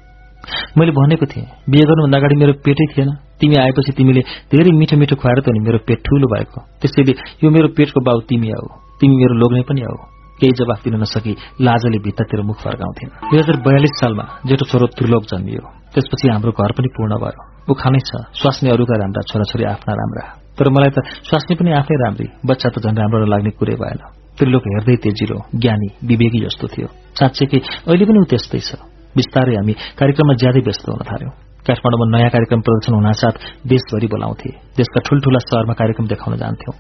मैले 0.79 0.93
भनेको 0.99 1.27
थिएँ 1.27 1.47
बिहे 1.71 1.85
गर्नुभन्दा 1.87 2.19
अगाडि 2.19 2.35
मेरो 2.43 2.53
पेटै 2.67 2.87
थिएन। 2.95 3.11
तिमी 3.39 3.57
आएपछि 3.63 3.93
तिमीले 3.99 4.23
धेरै 4.51 4.71
मिठो 4.79 4.97
मिठो 4.99 5.15
खुवाएर 5.19 5.39
त 5.43 5.55
मेरो 5.67 5.79
पेट 5.87 5.99
ठूलो 6.07 6.27
भएको। 6.35 6.59
त्यसैले 6.83 7.13
यो 7.43 7.51
मेरो 7.51 7.69
पेटको 7.79 8.01
बाउ 8.07 8.19
तिमी 8.31 8.49
आऊ 8.55 8.67
तिमी 8.99 9.15
मेरो 9.23 9.35
लोग्ने 9.43 9.63
पनि 9.67 9.83
आऊ 9.83 9.99
केही 10.39 10.53
जवाफ 10.59 10.79
दिन 10.83 10.95
नसकी 11.03 11.33
लाजले 11.63 11.99
भित्तातिर 12.03 12.43
मुख 12.43 12.59
फर्काउँथिन्। 12.63 13.11
दुई 13.31 13.39
हजार 13.39 13.57
बयालिस 13.67 13.95
सालमा 14.01 14.25
जेठो 14.47 14.65
छोरो 14.71 14.87
त्रिलोक 14.99 15.25
जन्मियो। 15.31 15.82
त्यसपछि 15.95 16.27
हाम्रो 16.33 16.53
घर 16.53 16.73
पनि 16.73 16.89
पूर्ण 16.97 17.13
भयो। 17.23 17.41
ऊ 17.71 17.73
खानै 17.75 18.01
छ 18.09 18.11
स्वास्नी 18.41 18.69
अरूका 18.71 18.95
राम्रा 18.99 19.23
छोराछोरी 19.29 19.65
आफ्ना 19.65 19.93
राम्रा। 19.95 20.25
तर 20.59 20.69
मलाई 20.69 20.91
त 20.91 20.99
स्वास्नी 21.29 21.55
पनि 21.57 21.71
आफै 21.73 21.95
राम्री 22.05 22.27
बच्चा 22.47 22.69
त 22.75 22.77
झन् 22.85 22.99
राम्रो 22.99 23.27
लाग्ने 23.27 23.51
कुरै 23.51 23.77
भएन। 23.77 24.01
त्रिलोक 24.39 24.65
हेर्दै 24.67 24.97
तेजिलो 24.97 25.39
ज्ञानी 25.55 25.89
विवेकी 26.09 26.41
जस्तो 26.47 26.67
थियो। 26.73 26.89
साँच्चै 27.19 27.45
अहिले 27.89 28.05
पनि 28.09 28.19
ऊ 28.19 28.25
त्यस्तै 28.25 28.61
छ। 28.69 28.71
बिस्तारै 29.17 29.55
हामी 29.55 29.73
कार्यक्रममा 30.01 30.35
ज्यादै 30.35 30.63
व्यस्त 30.65 30.89
हुन 30.89 31.03
थाल्यौं। 31.05 31.33
काठमाडौँमा 31.69 32.07
नयाँ 32.17 32.31
कार्यक्रम 32.31 32.61
प्रदर्शन 32.61 32.93
हुनासाथ 32.95 33.35
देशभरि 33.67 34.07
बोलाउँथे। 34.07 34.51
देशका 34.81 34.99
ठूल्ठूला 35.07 35.39
शहरमा 35.39 35.75
कार्यक्रम 35.75 36.07
देखाउन 36.07 36.37
जान्थ्यौं। 36.37 36.75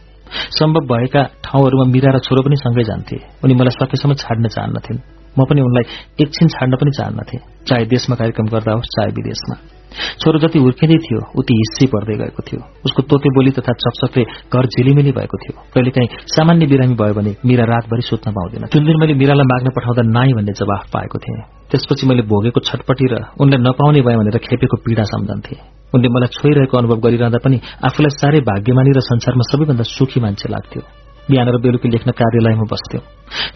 सम्भव 0.58 0.82
भएका 0.90 1.22
ठाउँहरूमा 1.44 1.84
मिरा 1.92 2.10
र 2.16 2.18
छोरो 2.18 2.42
पनि 2.42 2.56
सँगै 2.56 2.84
जान्थे। 2.84 3.16
उनी 3.44 3.54
मलाई 3.54 3.74
सकेसम्म 3.78 4.12
छाड्न 4.14 4.44
चाहन्नथिन्। 4.48 5.21
म 5.38 5.44
पनि 5.44 5.60
उनलाई 5.60 5.84
एकछिन 6.22 6.48
छाड्न 6.48 6.76
पनि 6.76 6.90
चाहन्नथे। 6.98 7.38
चाहे 7.68 7.84
देशमा 7.84 8.16
कार्यक्रम 8.16 8.46
गर्दा 8.46 8.72
होस् 8.72 8.92
चाहे 8.96 9.10
विदेशमा। 9.10 9.56
छोरो 9.92 10.38
जति 10.38 10.58
हुर्किँदै 10.58 10.96
थियो 11.04 11.20
उति 11.40 11.54
हिस्सी 11.54 11.86
पर्दै 11.86 12.16
गएको 12.16 12.42
थियो। 12.48 12.60
उसको 12.84 13.02
तोते 13.02 13.28
बोली 13.36 13.50
तथा 13.50 13.72
चकचकले 13.72 14.24
घर 14.24 14.66
झिलिमिली 14.66 15.12
भएको 15.12 15.36
थियो। 15.36 15.54
कहिलेकाहीँ 15.74 16.08
सामान्य 16.32 16.66
बिरामी 16.66 16.94
भयो 16.94 17.14
भने 17.14 17.32
मिरा 17.44 17.64
रातभरि 17.64 18.02
सुत्न 18.02 18.32
पाउँदैन। 18.32 18.64
जुन 18.72 18.84
दिन 18.84 18.96
मैले 19.00 19.14
मिरालाई 19.14 19.46
माग्न 19.52 19.68
पठाउँदा 19.76 20.02
नाई 20.16 20.32
भन्ने 20.32 20.52
जवाफ 20.52 20.88
पाएको 20.92 21.18
थिएँ। 21.18 21.42
त्यसपछि 21.70 22.06
मैले 22.08 22.22
भोगेको 22.22 22.60
छटपटी 22.60 23.06
र 23.12 23.14
उनलाई 23.40 23.60
नपाउने 23.68 24.00
भयो 24.00 24.18
भनेर 24.20 24.38
खेपेको 24.38 24.76
पीड़ा 24.84 25.04
सम्झन्थे 25.04 25.56
उनले 25.94 26.08
मलाई 26.08 26.28
छोइरहेको 26.36 26.74
अनुभव 26.78 26.98
गरिरहँदा 27.04 27.38
पनि 27.44 27.56
आफूलाई 27.84 28.12
साह्रै 28.16 28.40
भाग्यमानी 28.48 28.90
र 28.96 29.00
संसारमा 29.00 29.44
सबैभन्दा 29.52 29.84
सुखी 29.96 30.20
मान्छे 30.20 30.48
लाग्थ्यो। 30.48 31.01
बिहान 31.30 31.48
र 31.48 31.56
बेलुकी 31.62 31.88
लेख्न 31.88 32.10
कार्यालयमा 32.10 32.66
बस्थ्यौं। 32.72 33.02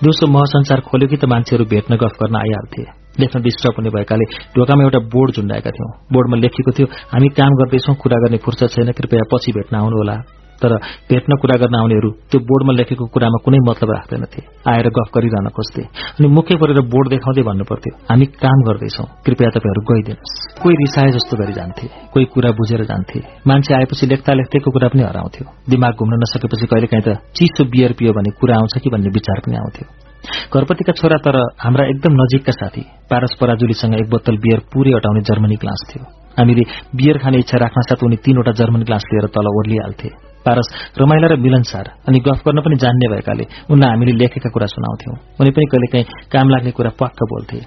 दिउँसो 0.02 0.26
महसंसार 0.26 0.80
खोल्यो 0.80 1.08
कि 1.08 1.16
त 1.16 1.24
मान्छेहरू 1.24 1.64
भेट्न 1.64 1.96
गफ 1.96 2.14
गर्न 2.20 2.36
आइहाल्थे। 2.36 2.82
लेख्न 3.20 3.42
डिस्टर्ब 3.42 3.74
हुने 3.78 3.90
भएकाले 3.90 4.24
ढोकामा 4.54 4.82
एउटा 4.82 4.98
बोर्ड 4.98 5.30
झुण्डाएका 5.36 5.70
थियौं। 5.70 5.90
बोर्डमा 6.12 6.36
लेखिएको 6.36 6.72
थियो 6.76 6.86
हामी 7.12 7.28
काम 7.28 7.52
गर्दैछौ 7.60 7.94
कुरा 8.02 8.18
गर्ने 8.22 8.38
फुर्सद 8.44 8.68
छैन 8.74 8.92
कृपया 8.92 9.24
पछि 9.32 9.52
भेट्न 9.52 9.76
आउनुहोला। 9.76 10.16
तर 10.62 10.72
भेट्न 11.10 11.36
कुरा 11.42 11.56
गर्न 11.62 11.74
आउनेहरू 11.76 12.10
त्यो 12.30 12.40
बोर्डमा 12.48 12.72
लेखेको 12.72 13.04
कुरामा 13.14 13.38
कुनै 13.44 13.58
मतलब 13.68 13.90
राख्दैनथे। 13.96 14.40
आएर 14.70 14.88
गफ 14.96 15.08
गरिरहन 15.16 15.48
खोज्थे 15.56 15.82
अनि 16.16 16.28
मुख्य 16.28 16.56
परेर 16.56 16.80
बोर्ड 16.92 17.06
देखाउँदै 17.14 17.42
भन्नुपर्थ्यो 17.48 17.92
हामी 18.10 18.26
काम 18.42 18.58
गर्दैछौ 18.68 19.04
कृपया 19.26 19.50
तपाईँहरू 19.56 19.82
गइदिनुहोस्। 19.90 20.34
कोही 20.62 20.74
रिसाए 20.82 21.10
जस्तो 21.16 21.34
गरी 21.36 21.52
जान्थे 21.52 21.86
कोही 22.12 22.24
कुरा 22.34 22.50
बुझेर 22.58 22.82
जान्थे। 22.90 23.20
मान्छे 23.46 23.74
आएपछि 23.74 24.06
लेख्दा 24.06 24.32
लेख्दैको 24.40 24.70
कुरा 24.70 24.88
पनि 24.88 25.02
हराउँथ्यो। 25.02 25.44
दिमाग 25.70 25.92
घुम्न 26.00 26.20
नसकेपछि 26.22 26.66
कहिलेकाहीँ 26.66 27.04
त 27.06 27.20
चिसो 27.36 27.64
बियर 27.70 27.92
पियो 27.98 28.12
भने 28.12 28.30
कुरा 28.40 28.54
आउँछ 28.56 28.74
कि 28.82 28.90
भन्ने 28.90 29.10
विचार 29.12 29.40
पनि 29.46 29.56
आउँथ्यो। 29.56 29.86
घरपतिका 30.52 30.92
छोरा 30.92 31.16
तर 31.22 31.36
हाम्रा 31.62 31.84
एकदम 31.86 32.12
नजिकका 32.20 32.52
साथी 32.52 32.82
पारस 33.10 33.36
पराजुलीसँग 33.40 33.94
एक 33.94 34.08
बोतल 34.10 34.36
बियर 34.44 34.60
पूरै 34.72 34.92
अटाउने 34.98 35.20
जर्मनी 35.20 35.56
ग्लास 35.62 35.82
थियो। 35.88 36.04
हामीले 36.38 36.64
बियर 36.96 37.18
खाने 37.18 37.38
इच्छा 37.38 37.58
राख्न 37.58 37.80
साथ 37.88 38.02
उनी 38.04 38.16
तीनवटा 38.24 38.52
जर्मन 38.52 38.82
ग्लास 38.82 39.04
लिएर 39.12 39.26
तल 39.30 39.46
ओर्लिहाल्थे। 39.48 40.08
पारस 40.46 40.68
रमाइला 41.00 41.26
र 41.26 41.36
मिलनसार 41.36 41.86
अनि 42.08 42.18
गफ 42.26 42.40
गर्न 42.46 42.60
पनि 42.66 42.76
जान्ने 42.82 43.06
भएकाले 43.12 43.44
उनलाई 43.70 43.90
हामीले 43.90 44.12
लेखेका 44.12 44.50
कुरा 44.50 44.66
सुनाउँथ्यौं। 44.66 45.16
उनी 45.40 45.50
पनि 45.50 45.66
कहिलेकाहीँ 45.72 46.06
काम 46.32 46.46
लाग्ने 46.48 46.70
कुरा 46.70 46.90
पक्क 47.00 47.20
बोल्थे। 47.32 47.60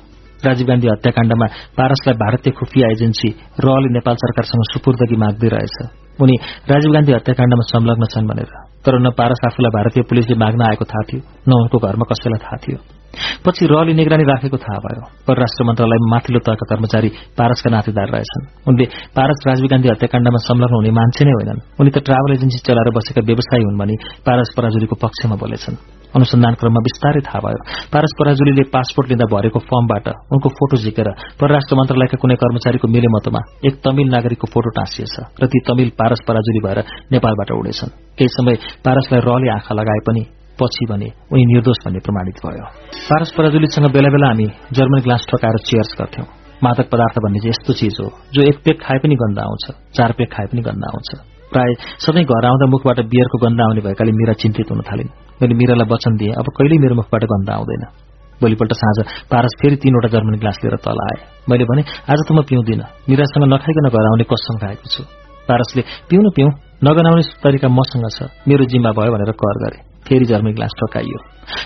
राजीव 0.46 0.68
गान्धी 0.68 0.88
हत्याकाण्डमा 0.88 1.48
पारसलाई 1.78 2.16
भारतीय 2.16 2.54
खुफिया 2.60 2.92
एजेन्सी 2.92 3.30
रले 3.60 3.90
नेपाल 3.94 4.16
सरकारसँग 4.16 4.64
सुपुर्दगी 4.74 5.16
माग्दै 5.16 5.48
रहेछ। 5.48 5.78
उनी 6.22 6.36
राजीव 6.72 6.92
गान्धी 6.94 7.12
हत्याकाण्डमा 7.14 7.64
संलग्न 7.74 8.06
छन् 8.14 8.28
भनेर। 8.28 8.52
तर 8.86 9.00
न 9.00 9.12
पारस 9.12 9.42
आफूलाई 9.46 9.72
भारतीय 9.72 10.04
पुलिसले 10.04 10.36
माग्न 10.36 10.62
आएको 10.62 10.86
थाहा 10.86 11.04
थियो 11.10 11.22
न 11.48 11.52
उनको 11.62 11.78
घरमा 11.78 12.06
कसैलाई 12.12 12.42
थाहा 12.46 12.58
थियो। 12.64 12.99
पछि 13.46 13.64
रले 13.72 13.94
निगरानी 13.94 14.24
राखेको 14.24 14.58
थाहा 14.58 14.80
भयो। 14.86 15.04
परराष्ट्र 15.28 15.62
मन्त्रालयमा 15.68 16.08
माथिल्लो 16.14 16.40
तहका 16.48 16.66
कर्मचारी 16.72 17.10
पारसका 17.38 17.70
नातेदार 17.70 18.08
रहेछन्। 18.16 18.44
उनले 18.70 18.86
पारस 19.18 19.40
राजीव 19.48 19.66
गान्धी 19.72 19.88
हत्याकाण्डमा 19.90 20.40
संलग्न 20.50 20.76
हुने 20.76 20.92
मान्छे 20.92 21.24
नै 21.26 21.34
होइनन्। 21.38 21.60
उनी 21.80 21.90
त 21.92 21.98
ट्राभल 22.08 22.32
एजेन्सी 22.34 22.60
चलाएर 22.68 22.90
बसेका 22.96 23.22
व्यवसायी 23.30 23.64
हुन् 23.64 23.80
भने 23.82 23.96
पारस 24.26 24.50
पराजुलीको 24.58 24.96
पक्षमा 25.04 25.36
बोलेछन्। 25.36 25.78
अनुसन्धान 26.10 26.54
क्रममा 26.58 26.82
बिस्तारै 26.82 27.22
थाहा 27.22 27.40
भयो। 27.46 27.60
पारस 27.94 28.12
पराजुलीले 28.20 28.64
पासपोर्ट 28.74 29.08
लिँदा 29.10 29.26
भरेको 29.30 29.60
फर्मबाट 29.70 30.08
उनको 30.34 30.50
फोटो 30.58 30.76
झिकेर 30.82 31.10
परराष्ट्र 31.38 31.76
मन्त्रालयका 31.78 32.18
कुनै 32.18 32.36
कर्मचारीको 32.42 32.88
मिलेमतोमा 32.90 33.42
एक 33.68 33.76
तमिल 33.86 34.08
नागरिकको 34.10 34.48
फोटो 34.50 34.70
टाँसिएछ 34.74 35.16
र 35.38 35.46
ती 35.46 35.60
तमिल 35.70 35.90
पारस 35.94 36.20
पराजुली 36.26 36.62
भएर 36.66 36.80
नेपालबाट 37.14 37.50
उडेछन्। 37.62 37.94
केही 38.18 38.30
समय 38.38 38.56
पारसलाई 38.86 39.22
रले 39.22 39.48
आँखा 39.54 39.74
लगाए 39.78 40.02
पनि 40.08 40.39
पछि 40.60 40.86
भने 40.92 41.10
उनी 41.32 41.44
निर्दोष 41.52 41.80
भन्ने 41.86 42.00
प्रमाणित 42.06 42.38
भयो। 42.46 42.66
पारस 43.10 43.32
पराजुलीसँग 43.38 43.88
बेला 43.96 44.10
बेला 44.16 44.28
हामी 44.28 44.48
जर्मन 44.78 45.00
ग्लास 45.06 45.26
ठकाएर 45.30 45.58
चेयर्स 45.70 45.92
गर्थ्यौं। 46.00 46.28
मादक 46.64 46.88
पदार्थ 46.92 47.16
भन्ने 47.24 47.40
चाहिँ 47.40 47.54
यस्तो 47.54 47.74
चिज 47.80 47.98
हो 48.02 48.08
जो 48.34 48.42
एक 48.50 48.58
पेक 48.66 48.78
खाए 48.84 49.00
पनि 49.04 49.16
गन्ध 49.16 49.40
आउँछ 49.40 49.66
चार 49.98 50.12
पेक 50.18 50.30
खाए 50.34 50.48
पनि 50.52 50.62
गन्ध 50.62 50.84
आउँछ। 50.92 51.10
प्राय 51.52 51.72
सधैँ 52.04 52.24
घर 52.26 52.46
आउँदा 52.46 52.66
मुखबाट 52.74 53.00
बियरको 53.12 53.38
गन्ध 53.44 53.62
आउने 53.62 53.82
भएकाले 53.88 54.12
मिरा 54.12 54.34
चिन्तित 54.42 54.72
हुन 54.72 54.82
थालिन्। 54.90 55.10
मैले 55.42 55.56
मिरालाई 55.62 55.88
वचन 55.94 56.14
दिएँ 56.20 56.34
अब 56.36 56.48
कहिल्यै 56.58 56.80
मेरो 56.84 56.96
मुखबाट 57.02 57.24
गन्ध 57.34 57.50
आउँदैन 57.56 57.84
भोलिपल्ट 58.42 58.74
साँझ 58.82 58.98
पारस 59.32 59.54
फेरि 59.62 59.76
तीनवटा 59.84 60.10
जर्मन 60.14 60.36
ग्लास 60.44 60.58
लिएर 60.64 60.76
तल 60.86 61.00
आए। 61.08 61.18
मैले 61.50 61.66
भने 61.72 61.82
आज 62.12 62.20
त 62.28 62.30
म 62.32 62.44
पिउँदिन। 62.50 62.82
मिरासँग 63.10 63.46
नखाइकन 63.54 63.88
घर 63.90 64.06
आउने 64.10 64.26
कसम 64.32 64.56
खाएको 64.62 64.88
छु 64.94 65.04
पारसले 65.50 65.82
पिउनु 66.10 66.30
पिउँ 66.38 66.52
नगनाउने 66.86 67.24
तरिका 67.44 67.68
मसँग 67.68 68.06
छ। 68.16 68.30
मेरो 68.48 68.64
जिम्मा 68.72 68.92
भयो 68.96 69.12
भनेर 69.12 69.32
कर 69.34 69.58
गरे। 69.64 69.89
फेरि 70.10 70.26
जर्मनी 70.26 70.54
ग्लास 70.54 70.74
ठकाइयो। 70.80 71.20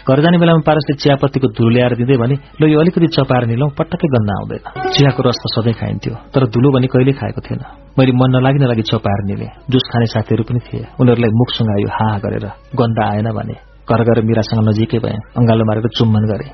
घर 0.08 0.20
जाने 0.24 0.38
बेलामा 0.38 0.62
पारसले 0.68 0.96
चियापत्तीको 1.00 1.48
धुलो 1.58 1.70
ल्याएर 1.70 1.96
दिँदै 1.96 2.18
भने 2.20 2.36
ल 2.60 2.72
यो 2.72 2.80
अलिकति 2.80 3.08
चपाएर 3.18 3.44
निलौँ 3.48 3.70
पटक्कै 3.80 4.08
गन्ध 4.16 4.30
आउँदैन। 4.38 4.64
चियाको 4.92 5.22
रस 5.24 5.40
त 5.44 5.46
सधैँ 5.56 5.74
खाइन्थ्यो 5.74 6.14
तर 6.34 6.48
धुलो 6.52 6.72
भने 6.76 6.88
कहिले 6.88 7.14
खाएको 7.20 7.42
थिएन। 7.42 7.62
मैले 8.00 8.12
मन 8.12 8.30
नलागिन 8.36 8.68
लागि 8.68 8.84
चपाएर 8.92 9.20
निले। 9.26 9.48
जुस 9.72 9.84
खाने 9.92 10.08
साथीहरू 10.14 10.44
पनि 10.44 10.60
थिए। 10.60 10.88
उनीहरूलाई 11.00 11.32
मुख 11.40 11.50
सुँगायो 11.58 11.90
हा 11.98 12.10
गरेर 12.20 12.46
गन्ध 12.76 12.98
आएन 13.10 13.32
भने। 13.32 13.73
घर 13.90 14.02
गएर 14.04 14.20
मिरासँग 14.24 14.70
नजिकै 14.70 15.00
भए 15.00 15.18
अंगालो 15.40 15.64
मारेर 15.66 15.88
चुम्बन 15.98 16.24
गरे। 16.32 16.48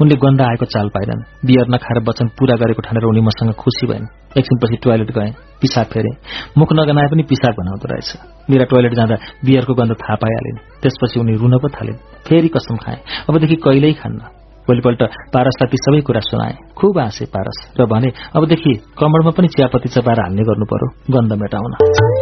उनले 0.00 0.14
गन्ध 0.14 0.40
आएको 0.40 0.64
चाल 0.64 0.88
पाएनन् 0.88 1.24
बियर 1.46 1.66
नखाएर 1.68 1.98
वचन 2.08 2.26
पूरा 2.36 2.54
गरेको 2.56 2.82
ठानेर 2.82 3.04
उनी 3.04 3.20
मसँग 3.20 3.52
खुसी 3.52 3.86
भइन्। 3.86 4.06
एकछिनपछि 4.38 4.76
टोयलेट 4.76 5.10
गए 5.10 5.30
पिसाब 5.60 5.86
फेरे। 5.86 6.10
मुख 6.58 6.68
नगनाए 6.72 7.08
पनि 7.08 7.22
पिसाब 7.22 7.54
बनाउँदो 7.58 7.86
रहेछ। 7.88 8.10
मिरा 8.50 8.64
टोयलेट 8.64 8.94
जाँदा 8.94 9.16
बियरको 9.44 9.74
गन्ध 9.74 9.92
थाहा 9.92 10.16
पाइहालिन्। 10.16 10.56
त्यसपछि 10.82 11.20
उनी 11.20 11.36
रुन 11.36 11.58
पो 11.58 11.68
थालिन्। 11.68 11.96
फेरि 12.28 12.48
कसम 12.48 12.76
खाए। 12.76 12.98
अबदेखि 13.28 13.56
कहिल्यै 13.56 13.92
खान्न। 13.92 14.20
भोलिपल्ट 14.68 15.02
पारसलाई 15.32 15.68
ती 15.70 15.76
सबै 15.76 16.00
कुरा 16.00 16.20
सुनाए। 16.20 16.54
खुब 16.76 16.98
हाँसे 16.98 17.24
पारस 17.24 17.58
र 17.80 17.86
भने 17.86 18.12
अबदेखि 18.36 18.72
कमरमा 19.00 19.30
पनि 19.30 19.48
चियापत्ती 19.48 19.88
चपाएर 19.88 20.20
हाल्ने 20.20 20.42
गर्नु 20.42 20.64
पर्यो। 20.64 20.88
गन्ध 21.16 21.32
मेटाउन। 21.32 21.72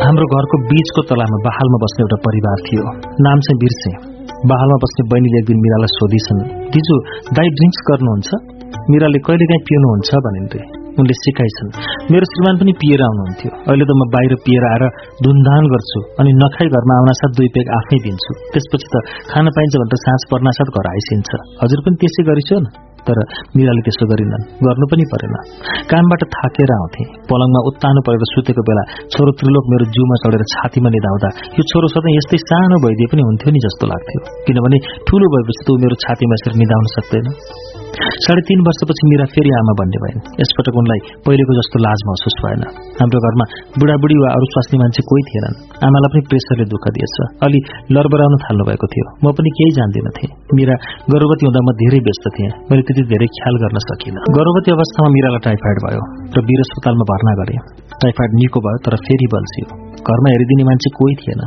हाम्रो 0.07 0.27
घरको 0.27 0.57
बीचको 0.71 1.03
तलामा 1.03 1.39
बहालमा 1.47 1.79
बस्ने 1.83 2.03
एउटा 2.03 2.19
परिवार 2.27 2.59
थियो। 2.67 2.83
नाम 3.27 3.39
चाहिँ 3.39 3.59
बिर्से। 3.59 4.12
बहालमा 4.51 4.77
बस्ने 4.85 5.02
बहिनीले 5.09 5.39
एक 5.39 5.47
दिन 5.47 5.59
मिरालाई 5.64 5.90
सोधिछन् 5.97 6.40
दिजु 6.74 6.94
दाई 7.39 7.48
ड्रिङ्क्स 7.59 7.81
गर्नुहुन्छ? 7.90 8.28
मिराले 8.90 9.19
कहिलेकाहीँ 9.27 9.64
पिउनुहुन्छ? 9.69 10.10
भनिन्थे। 10.27 10.82
उनले 11.01 11.14
सिकाइछन्। 11.24 11.70
मेरो 12.12 12.24
श्रीमान 12.32 12.55
पनि 12.60 12.73
पिएर 12.82 13.01
आउनुहुन्थ्यो। 13.09 13.51
अहिले 13.70 13.85
त 13.89 13.93
म 13.98 14.02
बाहिर 14.14 14.32
पिएर 14.47 14.64
आएर 14.73 14.85
धुनधान 15.24 15.64
गर्छु 15.73 15.98
अनि 16.20 16.31
नखाई 16.43 16.69
घरमा 16.77 16.94
आउनासाथ 17.01 17.32
दुई 17.39 17.48
पेग 17.56 17.66
आफै 17.78 17.98
दिन्छु। 18.06 18.32
त्यसपछि 18.52 18.89
त 18.93 18.94
खान 19.32 19.47
पाइन्छ 19.56 19.74
भनेर 19.82 20.01
साँझ 20.06 20.23
पर्नासाथ 20.32 20.69
घर 20.77 20.86
आइसिन्छ। 20.94 21.31
हजुर 21.62 21.78
पनि 21.85 21.97
त्यसै 22.02 22.23
गरिसो 22.31 22.56
न। 22.64 22.66
तर 23.06 23.19
मिराले 23.59 23.82
त्यसो 23.86 24.05
गरिनन्। 24.10 24.43
गर्नु 24.66 24.86
पनि 24.93 25.05
परेन। 25.12 25.35
कामबाट 25.90 26.23
थाकेर 26.35 26.70
आउँथे। 26.78 27.02
पलङमा 27.31 27.60
उत्तानो 27.70 28.01
परेर 28.06 28.24
सुतेको 28.35 28.62
बेला 28.69 28.82
छोरो 29.12 29.31
त्रिलोक 29.39 29.64
मेरो 29.73 29.85
जिउमा 29.94 30.16
चढेर 30.22 30.43
छातीमा 30.54 30.88
निधाउँदा 30.96 31.29
यो 31.59 31.62
छोरो 31.71 31.87
सधैँ 31.95 32.14
यस्तै 32.19 32.38
सानो 32.46 32.77
भइदिए 32.85 33.11
पनि 33.12 33.22
हुन्थ्यो 33.29 33.51
नि 33.54 33.61
जस्तो 33.66 33.85
लाग्थ्यो। 33.93 34.21
किनभने 34.46 34.79
ठूलो 35.06 35.27
भएपछि 35.35 35.62
त 35.66 35.69
ऊ 35.72 35.74
मेरो 35.82 35.96
छातीमा 36.04 36.35
यसरी 36.38 36.56
निधाउन 36.62 36.87
सक्दैन। 36.96 37.27
साढे 38.24 38.43
तीन 38.48 38.61
वर्षपछि 38.66 39.04
मिरा 39.11 39.24
फेरि 39.32 39.51
आमा 39.61 39.72
भन्ने 39.79 39.98
भइन् 40.04 40.21
यसपटक 40.40 40.77
उनलाई 40.80 41.01
पहिलेको 41.24 41.53
जस्तो 41.59 41.77
लाज 41.87 42.04
महसुस 42.09 42.37
भएन। 42.45 42.62
हाम्रो 43.01 43.21
घरमा 43.27 43.45
बुढाबुढी 43.80 44.16
वा 44.22 44.29
अरू 44.37 44.46
स्वास्नी 44.53 44.77
मान्छे 44.82 45.03
कोही 45.11 45.22
थिएनन्। 45.29 45.56
आमालाई 45.88 46.11
पनि 46.12 46.22
प्रेसरले 46.30 46.66
दुःख 46.72 46.85
दिएछ। 46.96 47.16
अलि 47.46 47.61
लरबराउन 47.95 48.35
थाल्नु 48.45 48.64
भएको 48.71 48.87
थियो। 48.93 49.06
म 49.24 49.35
पनि 49.37 49.51
केही 49.59 49.77
जान्दिनथे 49.79 50.27
मिरा 50.56 50.77
गर्भवती 51.12 51.45
हुँदा 51.48 51.61
म 51.69 51.77
धेरै 51.82 52.01
व्यस्त 52.09 52.27
थिएँ। 52.37 52.51
मैले 52.72 52.82
त्यति 52.88 53.03
धेरै 53.12 53.29
ख्याल 53.37 53.54
गर्न 53.62 53.85
सकिनँ। 53.88 54.27
गर्भवती 54.40 54.77
अवस्थामा 54.79 55.09
मिरालाई 55.16 55.46
टाइफाइड 55.48 55.85
भयो 55.87 56.03
र 56.37 56.46
वीर 56.48 56.66
अस्पतालमा 56.66 57.04
भर्ना 57.12 57.32
गरे। 57.40 57.56
टाइफाइड 58.03 58.30
निको 58.40 58.66
भयो 58.66 58.85
तर 58.88 59.01
फेरि 59.06 59.32
बल्छियो। 59.37 59.66
घरमा 60.09 60.29
हेरिदिने 60.35 60.64
मान्छे 60.72 60.96
कोही 60.98 61.14
थिएन। 61.22 61.43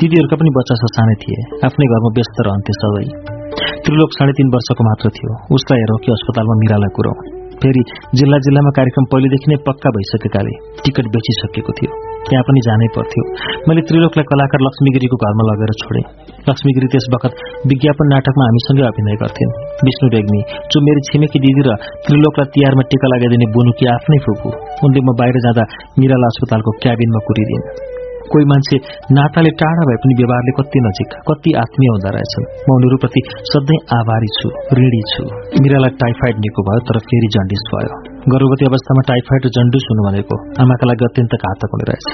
दिदीहरूका 0.00 0.36
पनि 0.40 0.50
बच्चा 0.58 0.74
सानै 0.96 1.16
थिए। 1.22 1.40
आफ्नै 1.68 1.86
घरमा 1.92 2.10
व्यस्त 2.16 2.46
रहन्थे 2.48 2.82
सबै। 2.82 3.35
त्रिलोक 3.84 4.10
साढे 4.18 4.32
तीन 4.38 4.48
वर्षको 4.54 4.82
मात्र 4.90 5.06
थियो। 5.16 5.32
उसलाई 5.56 5.78
हेरौँ 5.82 5.98
कि 6.04 6.12
अस्पतालमा 6.12 6.54
मिरालाई 6.62 6.94
कुरौँ। 6.98 7.16
फेरि 7.62 7.82
जिल्ला 8.20 8.38
जिल्लामा 8.46 8.70
कार्यक्रम 8.78 9.04
पहिलेदेखि 9.12 9.48
नै 9.50 9.56
पक्का 9.66 9.90
भइसकेकाले 9.96 10.52
टिकट 10.84 11.06
बेचिसकेको 11.14 11.72
थियो। 11.78 11.90
त्यहाँ 12.28 12.44
पनि 12.48 12.60
जानै 12.66 12.88
पर्थ्यो। 12.96 13.22
मैले 13.68 13.82
त्रिलोकलाई 13.88 14.28
कलाकार 14.32 14.60
लक्ष्मीगिरीको 14.66 15.16
घरमा 15.24 15.46
लगेर 15.48 15.72
छोडेँ। 15.82 16.04
लक्ष्मीगिरी 16.50 16.88
त्यस 16.92 17.06
बखत 17.14 17.32
विज्ञापन 17.72 18.12
नाटकमा 18.12 18.44
हामीसँगै 18.48 18.86
अभिनय 18.92 19.18
गर्थेन्। 19.24 19.56
विष्णु 19.88 20.12
रेग्मी 20.16 20.40
जो 20.70 20.84
मेरी 20.86 21.08
छिमेकी 21.08 21.44
दिदी 21.46 21.66
र 21.68 21.80
त्रिलोकलाई 22.06 22.52
तिहारमा 22.54 22.88
टिका 22.92 23.12
लगाइदिने 23.14 23.52
बुनुकी 23.56 23.92
आफ्नै 23.96 24.18
फुपू 24.26 24.56
उनले 24.84 25.00
म 25.00 25.18
बाहिर 25.20 25.36
जाँदा 25.46 25.64
मिराला 25.98 26.32
अस्पतालको 26.32 26.70
क्याबिनमा 26.84 27.20
कुरिदिन्। 27.28 27.95
कोही 28.32 28.46
मान्छे 28.52 28.76
नाताले 29.18 29.50
टाढा 29.60 29.82
भए 29.88 29.98
पनि 30.02 30.14
व्यवहारले 30.20 30.52
कति 30.58 30.82
नजिक 30.86 31.16
कति 31.28 31.50
आत्मीय 31.62 31.90
हुँदो 31.94 32.10
रहेछन्। 32.16 32.46
म 32.66 32.68
उनीहरूप्रति 32.76 33.20
सधैँ 33.52 33.78
आभारी 33.98 34.30
छु 34.38 34.48
ऋणी 34.78 35.02
छु। 35.12 35.22
मिरालाई 35.62 35.92
टाइफाइड 36.02 36.42
निको 36.44 36.66
भयो 36.68 36.80
तर 36.88 36.98
फेरि 37.08 37.28
जन्डिस 37.36 37.66
भयो। 37.74 38.00
गर्भवती 38.32 38.64
अवस्थामा 38.70 39.02
टाइफाइड 39.12 39.46
र 39.46 39.50
जन्डिस 39.56 39.84
हुनु 39.90 40.08
भनेको 40.08 40.36
आमाका 40.64 40.90
लागि 40.90 41.06
अत्यन्त 41.08 41.38
घातक 41.42 41.76
हुने 41.76 41.86
रहेछ। 41.90 42.08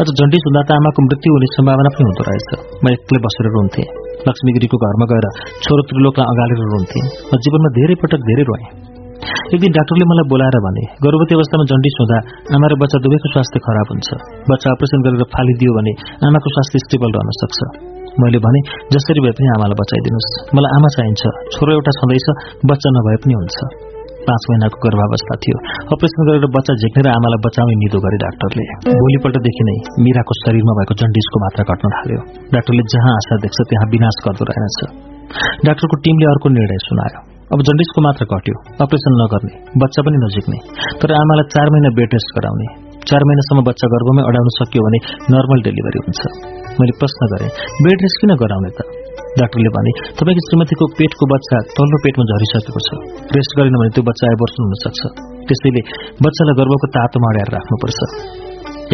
अझ 0.00 0.08
जन्डिस 0.20 0.48
हुँदा 0.48 0.62
त 0.68 0.78
आमाको 0.78 1.06
मृत्यु 1.08 1.36
हुने 1.36 1.50
सम्भावना 1.56 1.90
पनि 1.96 2.08
हुँदो 2.08 2.30
रहेछ। 2.30 2.48
म 2.84 2.94
एक्लै 2.94 3.20
बसेर 3.26 3.50
रुन्थेँ। 3.58 3.86
लक्ष्मीगिरीको 4.28 4.76
घरमा 4.86 5.06
गएर 5.12 5.26
छोरो 5.64 5.82
त्रिलोकलाई 5.90 6.26
अगालेर 6.32 6.66
रुन्थेँ। 6.74 7.04
म 7.30 7.32
जीवनमा 7.44 7.70
धेरै 7.78 7.96
पटक 8.02 8.20
धेरै 8.30 8.50
रोएँ। 8.50 8.93
एक 9.54 9.60
दिन 9.64 9.72
डाक्टरले 9.78 10.04
मलाई 10.10 10.26
बोलाएर 10.32 10.56
भने 10.66 10.84
गर्भवती 11.04 11.34
अवस्थामा 11.38 11.64
जन्डिस 11.72 11.94
हुँदा 12.00 12.18
आमा 12.56 12.66
र 12.72 12.74
बच्चा 12.82 12.98
दुवैको 13.04 13.28
स्वास्थ्य 13.34 13.58
खराब 13.66 13.88
हुन्छ। 13.92 14.08
बच्चा 14.50 14.68
अपरेसन 14.74 15.00
गरेर 15.06 15.24
फालिदियो 15.34 15.72
भने 15.78 15.92
आमाको 16.28 16.48
स्वास्थ्य 16.54 16.78
स्टेबल 16.84 17.10
रहन 17.16 17.30
सक्छ। 17.40 17.58
मैले 18.22 18.38
भने 18.38 18.60
जसरी 18.94 19.20
भए 19.24 19.34
पनि 19.38 19.48
आमालाई 19.56 19.76
बचाइदिनुहोस्। 19.82 20.28
मलाई 20.56 20.70
आमा 20.78 20.88
चाहिन्छ। 20.96 21.22
छोरो 21.54 21.70
एउटा 21.76 21.92
छँदैछ 21.98 22.26
बच्चा 22.70 22.88
नभए 22.96 23.16
पनि 23.24 23.34
हुन्छ। 23.40 23.56
पाँच 24.28 24.42
महिनाको 24.50 24.76
गर्भावस्था 24.84 25.34
थियो। 25.44 25.56
अपरेसन 25.94 26.20
गरेर 26.28 26.46
बच्चा 26.56 26.72
झिक्नेर 26.82 27.08
आमालाई 27.12 27.40
बचाउने 27.46 27.74
निदो 27.82 27.98
गरे 28.06 28.18
डाक्टरले। 28.24 28.64
भोलिपल्टदेखि 29.02 29.64
नै 29.68 29.76
मिराको 30.06 30.38
शरीरमा 30.40 30.72
भएको 30.78 30.94
जन्डिसको 31.02 31.44
मात्रा 31.44 31.68
घट्न 31.74 31.94
थाल्यो। 31.96 32.20
डाक्टरले 32.54 32.88
जहाँ 32.94 33.12
आशा 33.20 33.34
देख्छ 33.44 33.58
त्यहाँ 33.68 33.86
विनाश 33.90 34.16
गर्दो 34.24 34.44
रहेछ। 34.50 34.78
डाक्टरको 35.68 35.96
टिमले 36.04 36.26
अर्को 36.26 36.48
निर्णय 36.48 36.84
सुनायो। 36.88 37.33
अब 37.54 37.60
जन्डिसको 37.66 38.02
मात्र 38.04 38.24
घट्यो 38.34 38.54
अपरेसन 38.84 39.14
नगर्ने 39.22 39.52
बच्चा 39.82 40.02
पनि 40.06 40.18
नजिक्ने। 40.22 40.58
तर 41.00 41.12
आमालाई 41.18 41.46
चार 41.54 41.70
महिना 41.74 41.90
बेड 41.98 42.16
रेस्ट 42.16 42.30
गराउने 42.36 42.66
चार 43.10 43.22
महिनासम्म 43.28 43.62
बच्चा 43.68 43.86
गर्भमै 43.94 44.22
अडाउन 44.30 44.48
सक्यो 44.58 44.82
भने 44.86 44.98
नर्मल 45.34 45.60
डेलिभरी 45.66 46.00
हुन्छ। 46.04 46.20
मैले 46.78 46.94
प्रश्न 47.00 47.28
गरेँ 47.32 47.50
बेड 47.86 47.98
रेस्ट 48.04 48.18
किन 48.22 48.34
गराउने 48.42 48.70
त? 48.76 48.78
डाक्टरले 49.38 49.70
भने 49.76 49.92
तपाईँको 50.18 50.42
श्रीमतीको 50.46 50.84
पेटको 50.98 51.24
बच्चा 51.34 51.60
तल्लो 51.76 51.98
पेटमा 52.04 52.24
झरिसकेको 52.30 52.80
छ। 52.86 52.88
रेस्ट 53.36 53.58
गरेन 53.58 53.76
भने 53.82 53.90
त्यो 53.94 54.04
बच्चा 54.10 54.32
एबोर्सन 54.34 54.60
हुन 54.66 54.74
सक्छ 54.84 55.00
त्यसैले 55.46 55.82
बच्चालाई 56.26 56.54
गर्भको 56.60 56.86
तातोमा 56.96 57.28
अड्याएर 57.32 57.50
राख्नुपर्छ। 57.56 57.98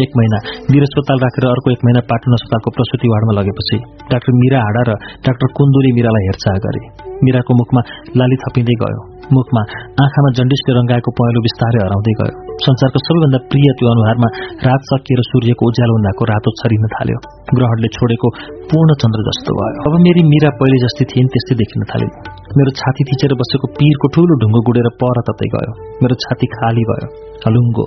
एक 0.05 0.11
महिना। 0.19 0.37
वीर 0.71 0.83
अस्पताल 0.87 1.17
राखेर 1.25 1.45
अर्को 1.53 1.71
एक 1.75 1.81
महिना 1.85 2.01
पाटन 2.11 2.37
अस्पतालको 2.37 2.69
प्रसुति 2.77 3.07
वार्डमा 3.13 3.33
लगेपछि 3.39 3.77
डाक्टर 4.11 4.37
मिरा 4.41 4.59
हाडा 4.65 4.81
र 4.89 4.91
डाक्टर 5.25 5.47
कुन्दुरी 5.57 5.91
मिरालाई 5.97 6.29
हेरचाह 6.29 6.61
गरे। 6.65 6.83
मिराको 7.25 7.51
मुखमा 7.61 7.81
लाली 8.19 8.37
थपिँदै 8.43 8.75
गयो। 8.83 9.01
मुखमा 9.35 9.61
आँखामा 10.03 10.29
जन्डिसले 10.37 10.71
रङ्गाएको 10.77 11.09
पहेँलो 11.17 11.41
बिस्तारै 11.47 11.79
हराउँदै 11.85 12.13
गयो। 12.21 12.33
संसारको 12.65 12.99
सबैभन्दा 13.07 13.39
प्रिय 13.51 13.67
त्यो 13.77 13.87
अनुहारमा 13.91 14.29
रात 14.67 14.81
सकिएर 14.91 15.21
सूर्यको 15.29 15.69
उज्यालो 15.71 15.93
हुँदाको 15.97 16.23
रातो 16.31 16.53
छरिन 16.59 16.85
थाल्यो। 16.95 17.19
ग्रहणले 17.55 17.89
छोडेको 17.97 18.27
पूर्ण 18.69 18.97
चन्द्र 19.01 19.19
जस्तो 19.29 19.57
भयो। 19.59 19.85
अब 19.87 19.93
मेरी 20.07 20.21
मिरा 20.33 20.51
पहिले 20.59 20.77
जस्तै 20.85 21.05
थिइन् 21.13 21.31
त्यस्तै 21.33 21.55
देखिन 21.61 21.81
थालिन् 21.91 22.13
मेरो 22.59 22.71
छाती 22.81 23.03
थिचेर 23.09 23.33
बसेको 23.41 23.67
पीरको 23.79 24.07
ठूलो 24.15 24.33
ढुङ्गो 24.41 24.61
गुडेर 24.67 24.89
पर 25.01 25.17
ततै 25.29 25.49
गयो। 25.55 25.71
मेरो 26.03 26.15
छाती 26.25 26.47
खाली 26.55 26.83
भयो। 26.91 27.30
हलुङ्गो। 27.43 27.85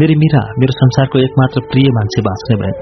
मेरी 0.00 0.14
मिरा 0.22 0.42
मेरो 0.60 0.74
संसारको 0.80 1.16
एकमात्र 1.24 1.60
प्रिय 1.72 1.88
मान्छे 1.96 2.20
बाँच्ने 2.28 2.56
भए। 2.60 2.72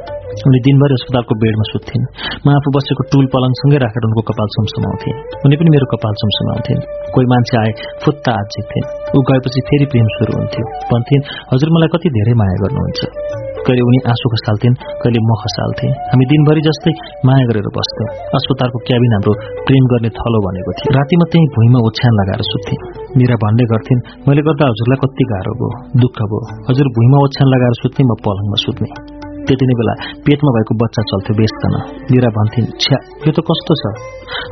उनी 0.49 0.59
दिनभरि 0.67 0.95
अस्पतालको 0.99 1.35
बेडमा 1.43 1.65
सुत्थिन्। 1.71 2.05
म 2.45 2.47
आफू 2.57 2.69
बसेको 2.77 3.03
टुल 3.13 3.27
पलङसँगै 3.35 3.79
राखेर 3.85 4.07
उनको 4.09 4.23
कपाल 4.31 4.49
सुमसुमाउँथे 4.57 5.11
उनी 5.45 5.57
पनि 5.61 5.71
मेरो 5.77 5.87
कपाल 5.93 6.15
सुमसुमाउँथिन् 6.23 6.83
कोही 7.15 7.27
मान्छे 7.33 7.55
आए 7.63 7.73
फुत्ता 8.03 8.33
आजिक्थिन् 8.43 8.87
ऊ 9.17 9.25
गएपछि 9.29 9.61
फेरि 9.69 9.87
प्रेम 9.93 10.07
सुरु 10.17 10.33
हुन्थ्यो। 10.41 10.65
भन्थिन् 10.91 11.27
हजुर 11.53 11.75
मलाई 11.77 11.93
कति 11.95 12.09
धेरै 12.19 12.35
माया 12.43 12.57
गर्नुहुन्छ। 12.63 13.52
कहिले 13.67 13.83
उनी 13.89 14.01
आँसु 14.13 14.27
खसाल्थिन् 14.35 14.77
कहिले 15.03 15.21
म 15.29 15.31
खसाल्थे 15.43 15.89
हामी 16.11 16.25
दिनभरि 16.33 16.63
जस्तै 16.69 16.93
माया 17.29 17.45
गरेर 17.51 17.69
बस्थ्यौँ। 17.77 18.09
अस्पतालको 18.39 18.79
क्याबिन 18.89 19.15
हाम्रो 19.17 19.33
प्रेम 19.69 19.85
गर्ने 19.93 20.11
थलो 20.19 20.39
भनेको 20.47 20.77
थियो। 20.79 20.97
रातिमा 20.99 21.31
त्यही 21.33 21.47
भुइँमा 21.57 21.79
ओछ्यान 21.89 22.13
लगाएर 22.21 22.43
सुत्थे। 22.51 22.77
मिरा 23.17 23.37
भन्ने 23.45 23.65
गर्थिन् 23.73 24.05
मैले 24.27 24.43
गर्दा 24.49 24.71
हजुरलाई 24.73 25.03
कति 25.05 25.25
गाह्रो 25.33 25.57
भयो 25.63 25.73
दुःख 26.03 26.23
भयो। 26.31 26.45
हजुर 26.69 26.95
भुइँमा 26.99 27.25
ओछ्यान 27.27 27.49
लगाएर 27.55 27.83
सुत्ने 27.83 28.03
म 28.11 28.23
पलङमा 28.27 28.63
सुत्ने। 28.67 29.12
त्यति 29.47 29.75
बेला 29.79 29.95
पेटमा 30.27 30.51
भएको 30.57 30.73
बच्चा 30.83 31.03
चल्थ्यो 31.11 31.35
बेचकन 31.39 31.75
मिरा 32.13 32.31
भन्थिन् 32.37 32.69
छ्या 32.83 32.99
यो 33.27 33.33
त 33.37 33.39
कस्तो 33.49 33.73
छ? 33.81 33.83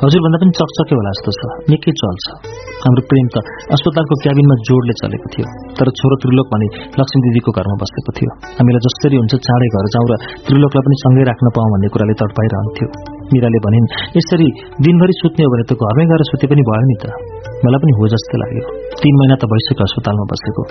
हजुरभन्दा 0.03 0.39
पनि 0.43 0.53
चकचके 0.59 0.95
होला 0.99 1.11
जस्तो 1.15 1.31
छ। 1.39 1.41
निकै 1.71 1.93
चल्छ। 2.01 2.25
हाम्रो 2.83 3.03
प्रेम 3.11 3.27
त 3.35 3.37
अस्पतालको 3.77 4.15
क्याबिनमा 4.25 4.57
जोडले 4.69 4.95
चलेको 5.03 5.29
थियो। 5.35 5.47
तर 5.79 5.87
छोरो 6.01 6.17
त्रिलोक 6.25 6.47
भने 6.53 6.69
लक्ष्मी 6.99 7.21
दिदीको 7.27 7.51
घरमा 7.59 7.77
बसेको 7.83 8.11
थियो। 8.19 8.31
हामीलाई 8.59 8.83
जसरी 8.89 9.17
हुन्छ 9.21 9.35
चाँडै 9.47 9.69
घर 9.77 9.87
जाउँ 9.95 10.07
र 10.11 10.13
त्रिलोकलाई 10.49 10.83
पनि 10.87 10.97
सँगै 11.05 11.25
राख्न 11.31 11.47
पाऊँ 11.57 11.71
भन्ने 11.73 11.89
कुराले 11.95 12.15
तडपाइरहन्थ्यो। 12.21 13.20
मिराले 13.35 13.61
भनिन् 13.67 13.87
यसरी 14.17 14.49
दिनभरि 14.87 15.15
सुत्ने 15.21 15.43
हो 15.47 15.51
भने 15.53 15.65
त 15.69 15.73
घरमै 15.77 16.05
गएर 16.11 16.23
सुते 16.31 16.47
पनि 16.53 16.63
भयो 16.71 16.87
नि 16.91 16.97
त। 17.03 17.05
मलाई 17.65 17.81
पनि 17.85 17.93
हो 18.01 18.11
जस्तै 18.15 18.43
लाग्यो। 18.43 18.65
तीन 19.03 19.15
महिना 19.21 19.37
त 19.43 19.45
भइसक्यो 19.53 19.85
अस्पतालमा 19.91 20.25
बसेको। 20.33 20.63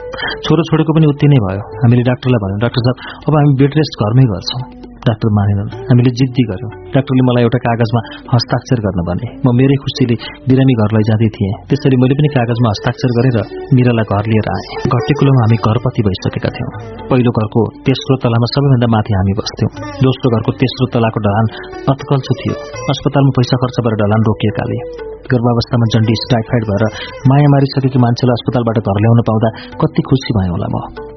छोरो 0.46 0.62
छोडेको 0.70 0.92
पनि 0.98 1.06
उति 1.14 1.28
नै 1.34 1.40
भयो। 1.46 1.64
हामीले 1.84 2.04
डाक्टरलाई 2.12 2.40
भन्यौँ 2.44 2.62
डाक्टर 2.66 2.82
साहब 2.86 3.26
अब 3.28 3.34
हामी 3.40 3.58
बेड 3.64 3.72
रेस्ट 3.82 3.94
घरमै 4.04 4.30
गर्छौँ। 4.34 4.79
डाक्टर 5.08 5.30
मानेनन्। 5.38 5.70
हामीले 5.90 6.12
जिद्दी 6.20 6.44
गर्यौँ। 6.50 6.72
डाक्टरले 6.96 7.24
मलाई 7.30 7.44
एउटा 7.48 7.60
कागजमा 7.66 8.02
हस्ताक्षर 8.34 8.80
गर्न 8.86 9.00
भने 9.10 9.28
म 9.46 9.48
मेरै 9.60 9.78
खुसीले 9.84 10.16
बिरामी 10.50 10.74
घर 10.82 10.90
लैजाँदै 10.98 11.30
थिएँ। 11.36 11.54
त्यसरी 11.70 11.98
मैले 12.02 12.16
पनि 12.20 12.30
कागजमा 12.36 12.70
हस्ताक्षर 12.74 13.12
गरेर 13.18 13.38
मिरालाई 13.76 14.06
घर 14.14 14.26
लिएर 14.32 14.48
आएँ। 14.56 14.66
घटेकुलोमा 14.96 15.42
हामी 15.44 15.58
घरपति 15.68 16.02
भइसकेका 16.08 16.50
थियौँ। 16.56 16.72
पहिलो 17.10 17.32
घरको 17.40 17.62
तेस्रो 17.86 18.16
तलामा 18.24 18.48
सबैभन्दा 18.54 18.88
माथि 18.96 19.12
हामी 19.20 19.34
बस्थ्यौँ। 19.40 19.72
दोस्रो 20.06 20.28
घरको 20.36 20.52
तेस्रो 20.62 20.86
तलाको 20.96 21.20
ढलान 21.26 21.46
अत्कल्छु 21.94 22.34
थियो। 22.42 22.56
अस्पतालमा 22.94 23.32
पैसा 23.38 23.62
खर्च 23.62 23.78
गरेर 23.86 24.00
ढलान 24.04 24.22
रोकिएकाले। 24.30 24.80
गर्भावस्थामा 25.32 25.86
जन्डिस 25.94 26.22
टाइफाइड 26.34 26.64
भएर 26.70 26.84
माया 27.30 27.52
मारिसकेको 27.54 28.02
मान्छेलाई 28.06 28.40
अस्पतालबाट 28.40 28.82
घर 28.88 28.98
ल्याउन 29.04 29.22
पाउँदा 29.30 29.50
कति 29.84 30.02
खुसी 30.10 30.38
भएँ 30.40 30.52
होला 30.56 30.70
म। 30.74 31.09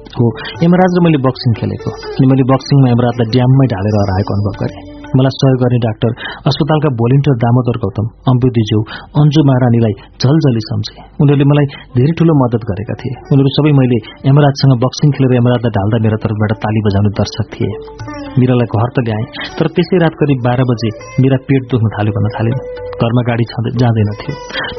यमराज 0.63 0.91
र 0.97 0.99
मैले 1.03 1.17
बक्सिङ 1.17 1.51
खेलेको। 1.53 1.89
अनि 1.91 2.25
मैले 2.27 2.43
बक्सिङमा 2.53 2.87
यमराजलाई 2.89 3.27
ड्याममै 3.31 3.65
ढालेर 3.73 3.95
हराएको 4.01 4.33
अनुभव 4.33 4.53
गरेँ। 4.63 4.92
मलाई 5.17 5.33
सहयोग 5.39 5.59
गर्ने 5.63 5.79
डाक्टर 5.85 6.11
अस्पतालका 6.51 6.89
भोलिन्टियर 7.01 7.35
दामोदर 7.43 7.77
गौतम 7.83 8.05
अम्बुदीज्यू 8.31 8.79
अन्जु 9.21 9.41
महारानीलाई 9.49 9.93
झलझली 10.21 10.63
सम्झे। 10.69 10.95
उनीहरूले 11.21 11.45
मलाई 11.51 11.67
धेरै 11.97 12.13
ठूलो 12.19 12.33
मद्दत 12.41 12.63
गरेका 12.69 12.95
थिए। 13.01 13.13
उनीहरू 13.33 13.51
सबै 13.57 13.73
मैले 13.79 13.99
यमराजसँग 14.29 14.73
बक्सिङ 14.85 15.09
खेलेर 15.17 15.35
यमराजलाई 15.39 15.75
ढाल्दा 15.77 15.97
मेरो 16.05 16.17
तर्फबाट 16.23 16.55
ताली 16.63 16.79
बजाउने 16.87 17.11
दर्शक 17.19 17.45
थिए। 17.53 17.71
मिरालाई 18.41 18.67
घर 18.73 18.89
त 18.95 18.97
ल्याएँ 19.07 19.27
तर 19.57 19.67
त्यसै 19.75 19.97
रात 20.03 20.17
करिब 20.21 20.39
बाह्र 20.47 20.65
बजे 20.71 20.89
मेरा 21.25 21.37
पेट 21.49 21.69
दुख्न 21.73 21.93
थाल्यो 21.95 22.15
भन्न 22.17 22.33
थालिन्। 22.37 22.59
घरमा 23.03 23.21
गाडी 23.29 23.45
जाँदैन 23.81 24.09
थियो। 24.21 24.35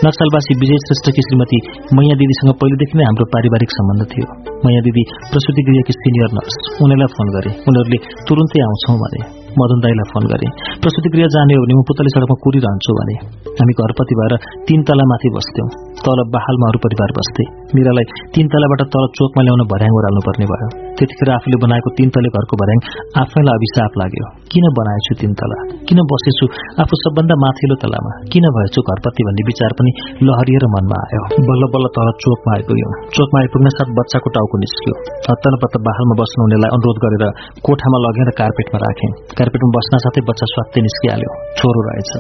नक्सलवासी 0.07 0.53
विजय 0.63 0.79
श्रेष्ठकी 0.87 1.23
श्रीमती 1.29 1.59
मैया 1.99 2.15
दिदीसँग 2.21 2.53
पहिलेदेखि 2.61 2.99
नै 2.99 3.05
हाम्रो 3.09 3.27
पारिवारिक 3.35 3.71
सम्बन्ध 3.79 4.03
थियो। 4.13 4.27
मैया 4.67 4.81
दिदी 4.89 5.03
प्रसुति 5.31 5.63
गृहकी 5.71 5.97
सिनियर 6.03 6.37
नर्स 6.37 6.61
उनीहरूलाई 6.83 7.15
फोन 7.17 7.33
गरे। 7.37 7.51
उनीहरूले 7.69 7.99
तुरुन्तै 8.29 8.61
आउँछौ 8.67 9.01
भने 9.05 9.44
मदन 9.59 9.79
दाईलाई 9.81 10.07
फोन 10.13 10.25
गरेँ। 10.33 10.51
प्रसुति 10.83 11.09
क्रिया 11.09 11.29
जाने 11.35 11.55
हो 11.55 11.63
भने 11.65 11.75
म 11.75 11.83
पुतली 11.89 12.11
सडकमा 12.15 12.37
कुरिरहन्छु 12.45 12.93
भने। 13.01 13.17
हामी 13.59 13.75
घरपति 13.81 14.15
भएर 14.19 14.35
तीन 14.69 14.81
तला 14.89 15.05
माथि 15.11 15.29
बस्थ्यौँ। 15.37 15.69
तल 16.05 16.19
बहालमा 16.35 16.67
अरू 16.71 16.79
परिवार 16.85 17.11
बस्थे। 17.19 17.45
मिरालाई 17.77 18.07
तीन 18.35 18.47
तलाबाट 18.53 18.81
तल 18.95 19.05
चोकमा 19.19 19.43
ल्याउन 19.47 19.63
भर्याङ 19.73 19.93
ओह्राल्नु 19.99 20.23
पर्ने 20.27 20.47
भयो। 20.53 20.69
त्यतिखेर 20.99 21.31
आफूले 21.37 21.59
बनाएको 21.65 21.89
तीन 21.99 22.09
तले 22.15 22.29
घरको 22.37 22.55
भर्याङ 22.63 22.79
आफैलाई 23.23 23.55
अभिशाप 23.59 23.93
लाग्यो। 24.01 24.27
किन 24.53 24.65
बनाएछु 24.79 25.13
तीन 25.21 25.33
तला 25.41 25.59
किन 25.89 25.99
बसेछु 26.11 26.47
आफू 26.83 26.95
सबभन्दा 27.05 27.35
माथिल्लो 27.45 27.77
तलामा? 27.85 28.13
किन 28.33 28.45
भएछु 28.57 28.81
घरपति 28.89 29.23
भन्ने 29.29 29.43
विचार 29.51 29.71
पनि 29.79 29.91
लहरिएर 30.27 30.65
मनमा 30.75 30.99
आयो। 31.07 31.23
बल्ल 31.49 31.71
बल्ल 31.75 31.93
तल 31.97 32.09
चोकमा 32.25 32.51
आइपुग्यौँ। 32.57 32.93
चोकमा 33.17 33.39
आइपुग्न 33.43 33.75
साथ 33.77 33.89
बच्चाको 33.99 34.35
टाउको 34.37 34.57
निस्क्यो। 34.65 34.95
हत्तनपत्त 35.29 35.75
बहालमा 35.87 36.15
बस्नुहुनेलाई 36.21 36.71
अनुरोध 36.77 36.99
गरेर 37.05 37.25
कोठामा 37.67 37.99
लगेर 38.07 38.31
कार्पेटमा 38.43 38.79
राखेँ। 38.85 39.11
कार्पेटमा 39.39 39.71
बस्न 39.79 40.03
साथै 40.05 40.23
बच्चा 40.31 40.47
स्वात्तै 40.55 40.81
निस्किहाल्यो। 40.87 41.31
छोरो 41.59 41.81
रहेछ। 41.89 42.11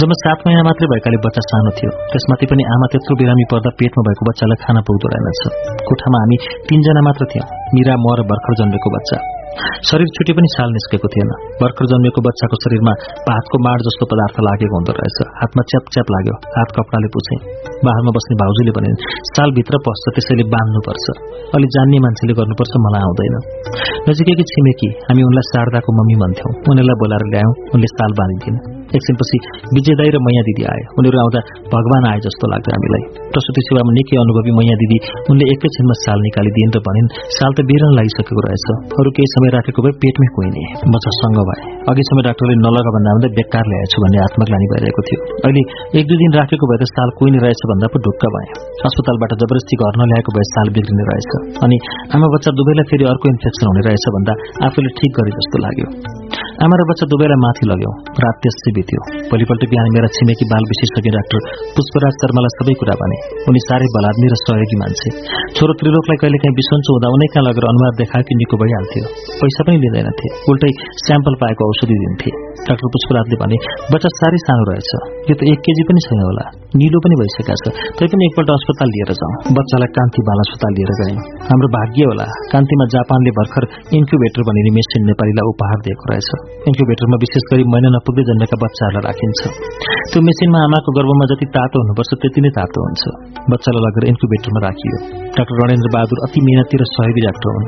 जब 0.00 0.10
सात 0.24 0.38
महिना 0.54 0.70
मात्रै 0.70 0.86
भएकाले 0.86 1.18
बच्चा 1.26 1.42
सानो 1.50 1.70
थियो। 1.78 1.90
त्यसमाथि 2.10 2.46
पनि 2.50 2.62
आमा 2.74 2.86
त्यत्रो 2.92 3.14
बिरामी 3.20 3.44
पर्दा 3.50 3.70
पेटमा 3.78 4.02
भएको 4.06 4.22
बच्चालाई 4.30 4.58
खाना 4.62 4.80
पुग्दो 4.86 5.06
रहेनछ। 5.12 5.42
कोठामा 5.88 6.18
हामी 6.22 6.36
तीनजना 6.70 7.00
मात्र 7.06 7.22
थियौँ। 7.30 7.46
मिरा 7.74 7.94
म 7.98 8.06
र 8.18 8.20
भर्खर 8.30 8.52
जन्मेको 8.60 8.88
बच्चा। 8.96 9.18
शरीर 9.88 10.08
छुटे 10.14 10.32
पनि 10.38 10.48
साल 10.54 10.68
निस्केको 10.76 11.08
थिएन। 11.14 11.30
भर्खर 11.62 11.84
जन्मिएको 11.90 12.20
बच्चाको 12.26 12.56
शरीरमा 12.64 12.94
पातको 13.26 13.56
माड 13.66 13.78
जस्तो 13.86 14.04
पदार्थ 14.12 14.36
लागेको 14.46 14.74
हुँदो 14.78 14.92
रहेछ। 14.98 15.18
हातमा 15.40 15.62
च्याप 15.70 15.84
च्याप 15.94 16.08
लाग्यो। 16.14 16.34
हात 16.56 16.68
कपडाले 16.78 17.08
पुछे। 17.16 17.34
बाहिरमा 17.86 18.12
बस्ने 18.16 18.34
भाउजूले 18.42 18.72
भने 18.78 18.90
सालभित्र 19.32 19.82
पस्छ 19.86 20.04
त्यसैले 20.14 20.46
बाँध्नुपर्छ। 20.54 21.06
अलि 21.58 21.66
जान्ने 21.74 21.98
मान्छेले 22.06 22.38
गर्नुपर्छ 22.38 22.72
मलाई 22.86 23.02
आउँदैन। 23.08 23.34
नजिकैकी 24.06 24.44
छिमेकी 24.52 24.88
हामी 25.10 25.22
उनलाई 25.30 25.50
शारदाको 25.50 25.98
मम्मी 25.98 26.16
भन्थ्यौँ। 26.22 26.54
उनीहरूलाई 26.70 26.98
बोलाएर 27.02 27.28
ल्यायौँ। 27.34 27.52
उनले 27.74 27.92
साल 27.98 28.18
बाँधिदिन्। 28.22 28.73
एकछिनपछि 28.96 29.38
विजय 29.74 29.94
दाई 30.00 30.10
र 30.14 30.16
मैया 30.26 30.42
दिदी 30.48 30.64
आए। 30.72 30.82
उनीहरू 30.98 31.18
आउँदा 31.24 31.40
भगवान 31.74 32.04
आए 32.10 32.18
जस्तो 32.26 32.44
लाग्यो 32.52 32.70
हामीलाई। 32.76 33.02
प्रसुति 33.34 33.60
सेवामा 33.68 33.92
निकै 33.98 34.16
अनुभवी 34.24 34.52
मैया 34.58 34.76
दिदी 34.82 34.98
उनले 35.30 35.44
एकैछिनमा 35.54 35.94
साल 36.04 36.18
निकालिदिन् 36.26 36.74
र 36.76 36.78
भनिन् 36.86 37.08
साल 37.36 37.50
त 37.56 37.58
बिरन 37.70 37.92
लागिसकेको 37.98 38.42
रहेछ। 38.46 38.66
अरू 39.00 39.10
केही 39.16 39.28
समय 39.34 39.48
राखेको 39.56 39.80
भए 39.84 39.94
पेटमै 40.02 40.28
कुहिने। 40.36 40.64
बच्चासँग 40.94 41.38
भए। 41.48 41.60
अघि 41.90 42.02
समय 42.10 42.22
डाक्टरले 42.28 42.54
नलगा 42.64 42.90
भन्दा 42.96 43.10
भन्दा 43.16 43.28
बेकार 43.38 43.64
ल्याएछु 43.70 43.98
भन्ने 44.04 44.18
आत्मग्लानी 44.26 44.66
भइरहेको 44.72 45.02
थियो। 45.08 45.20
अहिले 45.46 45.62
एक 45.98 46.04
दुई 46.08 46.18
दिन 46.22 46.30
राखेको 46.40 46.64
भए 46.70 46.78
त 46.82 46.90
साल 46.94 47.08
कुहिने 47.18 47.38
रहेछ 47.44 47.62
भन्दा 47.72 47.86
पो 47.92 47.98
ढुक्क 48.06 48.22
भए। 48.34 48.46
अस्पतालबाट 48.88 49.32
जबरजस्ती 49.42 49.74
घर 49.82 49.94
नल्याएको 50.00 50.30
भए 50.36 50.46
साल 50.52 50.66
बिग्रिने 50.76 51.04
रहेछ। 51.10 51.30
अनि 51.64 51.76
आमा 52.14 52.26
बच्चा 52.34 52.50
दुवैलाई 52.58 52.86
फेरि 52.90 53.04
अर्को 53.12 53.26
इन्फेक्सन 53.34 53.64
हुने 53.70 53.82
रहेछ 53.88 54.04
भन्दा 54.16 54.32
आफूले 54.68 54.90
ठिक 54.98 55.10
गरे 55.18 55.30
जस्तो 55.38 55.56
लाग्यो। 55.64 55.88
आमा 56.54 56.76
र 56.78 56.82
बच्चा 56.86 57.06
दुवैलाई 57.10 57.38
माथि 57.42 57.66
लग्यो 57.66 57.90
रात 58.22 58.36
त्यसै 58.42 58.72
बित्यो 58.74 59.00
भोलिपल्ट 59.30 59.62
बिहान 59.70 59.88
मेरा 59.94 60.08
छिमेकी 60.16 60.46
बाल 60.52 60.66
विशेषज्ञ 60.70 61.10
डाक्टर 61.16 61.40
पुष्पराज 61.74 62.18
शर्मालाई 62.22 62.54
सबै 62.54 62.74
कुरा 62.82 62.94
भने 63.00 63.18
उनी 63.50 63.62
साह्रै 63.64 63.88
बलाद्मी 63.96 64.30
र 64.32 64.38
सहयोगी 64.42 64.78
मान्छे 64.82 65.10
छोरो 65.56 65.76
त्रिलोकलाई 65.80 66.20
कहिलेकाहीँ 66.22 66.56
बिसन्चो 66.60 66.96
हुँदा 66.96 67.10
उनै 67.16 67.28
कहाँ 67.34 67.44
लगेर 67.48 67.66
अनुहार 67.72 67.98
देखाएको 68.02 68.38
निको 68.42 68.60
भइहाल्थ्यो 68.62 69.04
पैसा 69.40 69.66
पनि 69.66 69.82
लिँदैनथे 69.84 70.34
उल्टै 70.54 70.70
स्याम्पल 71.02 71.40
पाएको 71.42 71.70
औषधि 71.70 71.96
दिन्थे 72.04 72.30
डाक्टर 72.68 72.88
पुष्पराजले 72.94 73.36
भने 73.42 73.56
बच्चा 73.92 74.08
साह्रै 74.18 74.40
सानो 74.46 74.64
रहेछ। 74.70 74.90
यो 75.28 75.34
त 75.38 75.40
एक 75.52 75.58
केजी 75.66 75.82
पनि 75.88 76.00
छैन 76.06 76.20
होला। 76.28 76.44
निलो 76.80 76.98
पनि 77.04 77.14
भइसकेका 77.20 77.54
छ। 77.62 77.64
तै 77.98 78.06
पनि 78.12 78.22
एकपल्ट 78.28 78.50
अस्पताल 78.56 78.88
लिएर 78.94 79.10
जाउँ। 79.20 79.32
बच्चालाई 79.58 79.90
कान्ति 79.96 80.20
बाल 80.28 80.38
अस्पताल 80.44 80.72
लिएर 80.78 80.90
गयौँ 81.00 81.18
हाम्रो 81.50 81.68
भाग्य 81.76 82.02
होला। 82.10 82.26
कान्तिमा 82.52 82.84
जापानले 82.94 83.30
भर्खर 83.38 83.64
इन्क्युबेटर 83.98 84.40
भनिने 84.48 84.70
मेसिन 84.78 85.02
नेपालीलाई 85.10 85.46
उपहार 85.54 85.78
दिएको 85.86 86.04
रहेछ। 86.10 86.30
इन्क्युबेटरमा 86.70 87.16
विशेष 87.24 87.44
गरी 87.50 87.64
महिना 87.72 87.88
नपुग्दै 87.96 88.24
जन्मेका 88.30 88.56
बच्चाहरूलाई 88.64 89.04
राखिन्छ। 89.08 89.40
त्यो 90.10 90.20
मेसिनमा 90.28 90.58
आमाको 90.66 90.90
गर्भमा 90.98 91.24
जति 91.30 91.46
तातो 91.54 91.76
हुनुपर्छ 91.82 92.10
त्यति 92.22 92.40
नै 92.44 92.50
तातो 92.58 92.78
हुन्छ। 92.86 93.02
बच्चालाई 93.52 93.82
लगेर 93.86 94.04
इन्क्युबेटरमा 94.12 94.60
राखियो। 94.66 94.96
डाक्टर 95.36 95.54
रणेन्द्र 95.62 95.88
बहादुर 95.94 96.18
अति 96.26 96.38
मेहनती 96.46 96.74
र 96.80 96.82
सहयोगी 96.94 97.22
डाक्टर 97.26 97.48
हुन्। 97.54 97.66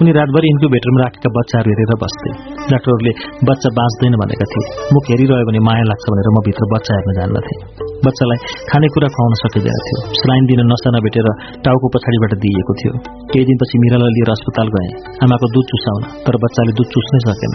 उनी 0.00 0.10
रातभरि 0.18 0.46
इन्क्युबेटरमा 0.54 0.98
राखेका 1.04 1.30
बच्चाहरू 1.38 1.68
हेरेर 1.72 1.96
बस्थे। 2.02 2.30
डाक्टरहरूले 2.72 3.12
बच्चा 3.48 3.68
बाँच्दैन 3.78 4.11
भनेका 4.20 4.46
थिए। 4.52 4.64
मुख 4.94 5.04
हेरिरह्यो 5.10 5.46
भने 5.48 5.60
माया 5.68 5.84
लाग्छ 5.90 6.04
भनेर 6.12 6.28
म 6.36 6.38
भित्र 6.46 6.64
बच्चा 6.74 6.92
हेर्न 6.96 7.10
जान्नथे। 7.18 7.54
बच्चालाई 8.06 8.38
खानेकुरा 8.70 9.08
खुवाउन 9.08 9.34
सकिँदैन 9.42 9.78
थियो। 9.86 9.98
स्लाइन 10.20 10.44
दिन 10.46 10.60
नसा 10.72 10.88
नभेटेर 10.96 11.28
टाउको 11.64 11.86
पछाडिबाट 11.94 12.32
दिइएको 12.44 12.72
थियो। 12.82 12.92
केही 13.32 13.44
दिनपछि 13.44 13.76
मिरालाई 13.78 14.14
लिएर 14.16 14.30
अस्पताल 14.36 14.68
गए। 14.76 14.88
आमाको 15.24 15.46
दुध 15.54 15.66
चुसाउन 15.72 16.02
तर 16.26 16.40
बच्चाले 16.44 16.72
दुध 16.72 16.88
चुस्नै 16.94 17.20
सकेन। 17.26 17.52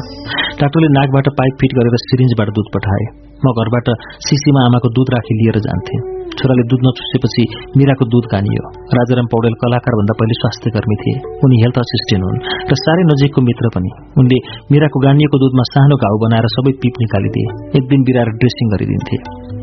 डाक्टरले 0.61 0.87
नाकबाट 0.87 1.27
पाइप 1.39 1.53
फिट 1.61 1.71
गरेर 1.79 1.95
सिरिन्जबाट 2.07 2.49
दुध 2.59 2.67
पठाए। 2.75 3.05
म 3.45 3.45
घरबाट 3.57 3.87
सिसीमा 4.29 4.61
आमाको 4.65 4.89
दुध 4.89 5.07
राखी 5.15 5.33
लिएर 5.41 5.59
जान्थेँ। 5.59 6.16
छोराले 6.39 6.63
दुध 6.71 6.81
नचुसेपछि 6.87 7.43
मिराको 7.79 8.03
दुध 8.13 8.25
गानियो 8.33 8.63
राजाराम 8.97 9.27
पौडेल 9.33 9.55
कलाकारभन्दा 9.63 10.13
पहिले 10.19 10.35
स्वास्थ्य 10.41 10.69
कर्मी 10.75 10.97
थिए। 11.01 11.15
उनी 11.45 11.57
हेल्थ 11.63 11.77
असिस्टेन्ट 11.83 12.23
हुन् 12.27 12.39
र 12.71 12.73
साह्रै 12.83 13.03
नजिकको 13.11 13.39
मित्र 13.49 13.65
पनि। 13.75 13.91
उनले 14.19 14.37
मिराको 14.71 14.97
गानिएको 15.07 15.37
दुधमा 15.43 15.63
सानो 15.73 15.95
घाउ 16.03 16.15
बनाएर 16.23 16.47
सबै 16.55 16.73
पिप 16.81 16.95
निकालिदिए। 17.03 17.47
एक 17.77 17.83
दिन 17.91 17.99
बिराएर 18.07 18.29
ड्रेसिङ 18.39 18.65
गरिदिन्थे। 18.73 19.17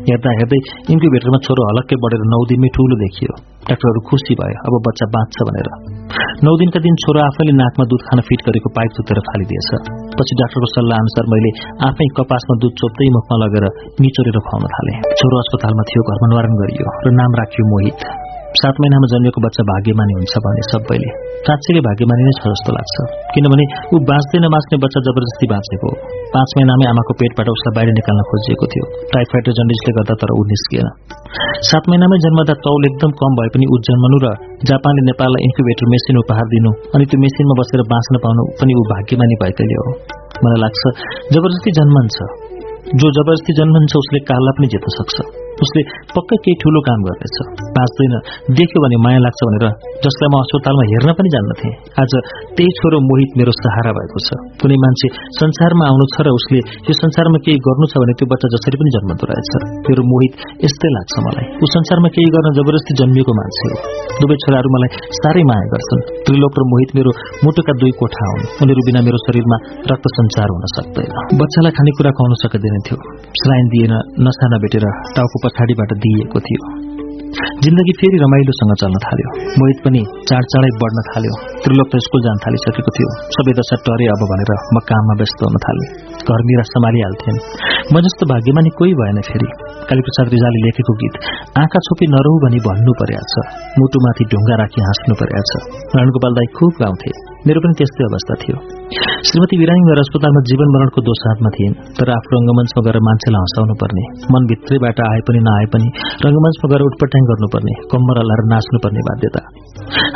हेर्दा 0.09 0.31
हेर्दै 0.39 0.59
इन्क्युबेटरमा 0.93 1.39
छोरो 1.45 1.61
हलक्कै 1.69 1.97
बढेर 2.03 2.21
नौ 2.33 2.41
दिनमै 2.49 2.69
ठूलो 2.75 2.95
देखियो। 3.03 3.31
डाक्टरहरू 3.67 4.01
खुसी 4.09 4.33
भयो 4.39 4.57
अब 4.67 4.73
बच्चा 4.87 5.05
बाँच्छ 5.13 5.35
भनेर। 5.47 5.69
नौ 6.45 6.51
दिनका 6.61 6.79
दिन 6.85 6.95
छोरो 7.03 7.19
आफैले 7.25 7.53
नाकमा 7.57 7.85
दुध 7.91 8.01
खान 8.07 8.19
फिट 8.27 8.39
गरेको 8.47 8.69
पाइप 8.77 8.91
चुतेर 8.97 9.19
फालिदिएछ। 9.27 9.69
पछि 10.17 10.33
डाक्टरको 10.41 10.67
सल्लाह 10.75 10.97
अनुसार 11.03 11.25
मैले 11.33 11.51
आफै 11.89 12.07
कपासमा 12.19 12.53
दुध 12.61 12.73
चोप्दै 12.81 13.07
मुखमा 13.17 13.35
लगेर 13.43 13.65
निचोरेर 14.05 14.37
खुवाउन 14.45 14.65
थाले। 14.75 14.93
छोरो 15.19 15.35
अस्पतालमा 15.43 15.83
थियो 15.89 16.01
घरमा 16.05 16.27
गरियो 16.61 16.87
र 17.05 17.13
नाम 17.21 17.31
राखियो 17.39 17.65
मोहित। 17.73 17.99
सात 18.59 18.75
महिनामा 18.81 19.07
जन्मेको 19.11 19.39
बच्चा 19.43 19.63
भाग्यमानी 19.69 20.13
हुन्छ 20.17 20.33
भने 20.43 20.61
सबैले। 20.71 21.09
साँच्चै 21.47 21.81
भाग्यमानी 21.87 22.23
नै 22.27 22.33
छ 22.39 22.51
जस्तो 22.51 22.71
लाग्छ। 22.77 22.95
किनभने 23.35 23.65
ऊ 23.93 23.95
बाँच्दैन 24.09 24.45
बाँच्ने 24.53 24.77
बच्चा 24.83 24.99
जबरजस्ती 25.07 25.45
बाँचेको 25.53 25.89
पाँच 26.35 26.49
महिनामै 26.57 26.85
आमाको 26.91 27.13
पेटबाट 27.19 27.47
उसलाई 27.55 27.73
बाहिर 27.77 27.91
निकाल्न 27.99 28.21
खोजिएको 28.31 28.65
थियो। 28.71 28.85
टाइफाइड 29.15 29.43
र 29.49 29.51
जन्डिसले 29.59 29.91
गर्दा 29.97 30.15
तर 30.23 30.31
ऊ 30.39 30.41
निस्किएन 30.51 30.87
सात 31.69 31.83
महिनामै 31.91 32.17
जन्मदा 32.25 32.55
तौल 32.65 32.87
एकदम 32.89 33.11
कम 33.21 33.31
भए 33.39 33.49
पनि 33.55 33.65
ऊ 33.73 33.75
जन्मनु 33.87 34.17
र 34.25 34.27
जापानले 34.71 35.01
नेपाललाई 35.11 35.41
इन्क्युबेटर 35.47 35.85
मेसिन 35.93 36.23
उपहार 36.23 36.47
दिनु 36.55 36.71
अनि 36.95 37.05
त्यो 37.11 37.23
मेसिनमा 37.25 37.61
बसेर 37.61 37.87
बाँच्न 37.93 38.25
पाउनु 38.25 38.45
पनि 38.59 38.73
ऊ 38.79 38.83
भाग्यमानी 38.95 39.35
भएकैले 39.43 39.81
हो। 39.81 39.89
मलाई 40.43 40.59
लाग्छ 40.65 40.81
जबरजस्ती 41.35 41.71
जन्मन्छ। 41.79 42.15
जो 43.01 43.07
जबरजस्ती 43.17 43.51
जन्मन्छ 43.59 43.91
उसले 44.03 44.19
काललाई 44.29 44.53
पनि 44.57 44.67
जित्न 44.75 44.95
सक्छ। 44.99 45.44
उसले 45.63 45.81
पक्कै 46.15 46.37
केही 46.43 46.55
ठूलो 46.61 46.79
काम 46.87 46.99
गर्नेछ 47.07 47.35
बाँच्दैन 47.75 48.13
देख्यो 48.59 48.79
भने 48.83 48.97
माया 49.05 49.19
लाग्छ 49.25 49.39
भनेर 49.47 49.65
जसलाई 50.05 50.29
म 50.31 50.35
अस्पतालमा 50.43 50.83
हेर्न 50.91 51.09
पनि 51.17 51.29
जान्नथे। 51.35 51.69
आज 52.01 52.11
त्यही 52.55 52.71
छोरो 52.79 52.97
मोहित 53.09 53.29
मेरो 53.39 53.51
सहारा 53.61 53.91
भएको 53.97 54.19
छ। 54.27 54.29
कुनै 54.61 54.77
मान्छे 54.83 55.07
संसारमा 55.39 55.83
आउनु 55.91 56.05
छ 56.13 56.17
र 56.25 56.27
उसले 56.39 56.59
यो 56.87 56.93
संसारमा 57.03 57.37
केही 57.45 57.57
गर्नु 57.67 57.85
छ 57.91 57.93
भने 58.03 58.13
त्यो 58.19 58.27
बच्चा 58.31 58.47
जसरी 58.55 58.75
पनि 58.81 58.91
जन्मदो 58.95 59.25
रहेछ। 59.31 59.51
मेरो 59.87 60.03
मोहित 60.11 60.33
यस्तै 60.65 60.89
लाग्छ 60.97 61.13
मलाई। 61.27 61.45
ऊ 61.63 61.65
संसारमा 61.75 62.09
केही 62.15 62.29
गर्न 62.35 62.47
जबरजस्ती 62.57 62.93
जन्मिएको 63.01 63.31
मान्छे 63.39 63.65
हो। 63.71 63.77
दुवै 64.19 64.35
छोराहरू 64.43 64.69
मलाई 64.75 64.89
साह्रै 65.19 65.43
माया 65.51 65.65
गर्छन्। 65.73 66.01
त्रिलोक 66.25 66.53
र 66.59 66.63
मोहित 66.71 66.89
मेरो 66.97 67.11
मुटुका 67.45 67.73
दुई 67.81 67.93
कोठा 67.99 68.25
हुन्। 68.31 68.43
उनीहरू 68.63 68.81
बिना 68.87 68.99
मेरो 69.07 69.17
शरीरमा 69.25 69.57
रक्त 69.91 70.05
सञ्चार 70.15 70.47
हुन 70.55 70.65
सक्दैन। 70.75 71.11
बच्चालाई 71.41 71.71
खानेकुरा 71.77 72.11
खुवाउन 72.17 72.33
सकिँदैन 72.43 72.77
थियो 72.87 72.97
स्लाइन 73.41 73.65
दिएन 73.73 73.93
नसा 74.25 74.45
नभेटेर 74.53 74.85
टाउको 75.15 75.37
पछाडिबाट 75.45 75.97
दिइएको 76.05 76.39
थियो। 76.49 76.73
जिन्दगी 77.63 77.93
फेरि 77.99 78.17
रमाइलोसँग 78.23 78.71
चल्न 78.81 78.99
थाल्यो। 79.05 79.29
मोहित 79.59 79.79
पनि 79.85 80.01
चाँडचाँडै 80.29 80.69
बढ्न 80.81 81.03
थाल्यो। 81.07 81.33
त्रिलोक 81.63 81.87
त 81.91 81.99
स्कुल 82.05 82.21
जान 82.25 82.37
थालिसकेको 82.45 82.93
थियो। 82.97 83.09
सबै 83.35 83.53
दशा 83.59 83.75
टरे 83.87 84.07
अब 84.15 84.21
भनेर 84.31 84.51
म 84.75 84.83
काममा 84.89 85.15
व्यस्त 85.19 85.43
हुन 85.43 85.57
थालेँ। 85.65 85.89
घर 86.29 86.45
मिरा 86.49 86.65
सम्हालिहाल्थेन्। 86.71 87.39
म 87.93 87.95
जस्तो 88.07 88.23
भाग्यमा 88.31 88.61
नि 88.61 88.71
कोही 88.79 88.93
भएन 88.93 89.21
फेरि। 89.29 89.49
कालीप्रसाद 89.91 90.33
रिजाले 90.35 90.65
लेखेको 90.65 90.93
गीत 91.03 91.13
आँखा 91.59 91.85
छोपी 91.87 92.05
नरहु 92.15 92.35
भनी 92.47 92.59
भन्नु 92.67 92.99
पर्या 93.03 93.23
छ। 93.31 93.47
मुटुमाथि 93.79 94.23
ढुङ्गा 94.31 94.55
राखी 94.63 94.81
हाँस्नु 94.81 95.15
पर्या 95.21 95.41
छ। 95.49 95.51
रणगोपाल 95.95 96.33
दाई 96.33 96.53
खुब 96.57 96.83
गाउँथे। 96.83 97.34
मेरो 97.47 97.61
पनि 97.63 97.75
त्यस्तै 97.79 98.03
अवस्था 98.09 98.35
थियो। 98.41 98.57
श्रीमती 99.27 99.55
बिरामी 99.61 99.83
गएर 99.87 99.99
अस्पतालमा 100.03 100.41
जीवन 100.49 100.69
मरणको 100.75 101.01
दोषात्मा 101.07 101.49
थिइन् 101.55 101.75
तर 101.97 102.09
आफ्नो 102.15 102.37
रङ्गमञ्चमा 102.37 102.81
गएर 102.87 102.97
मान्छेलाई 103.07 103.41
हँसाउनु 103.45 103.75
पर्ने 103.81 104.03
मनभित्रैबाट 104.35 104.99
आए 105.07 105.21
पनि 105.27 105.41
नआए 105.47 105.67
पनि 105.73 105.87
रङ्गमञ्चमा 106.25 106.67
गएर 106.71 106.85
उटपट्याङ 106.87 107.27
गर्नुपर्ने 107.31 107.73
कम्मर 107.91 108.19
हल्लाएर 108.21 108.41
नाच्नुपर्ने 108.53 109.01
बाध्यता। 109.09 109.41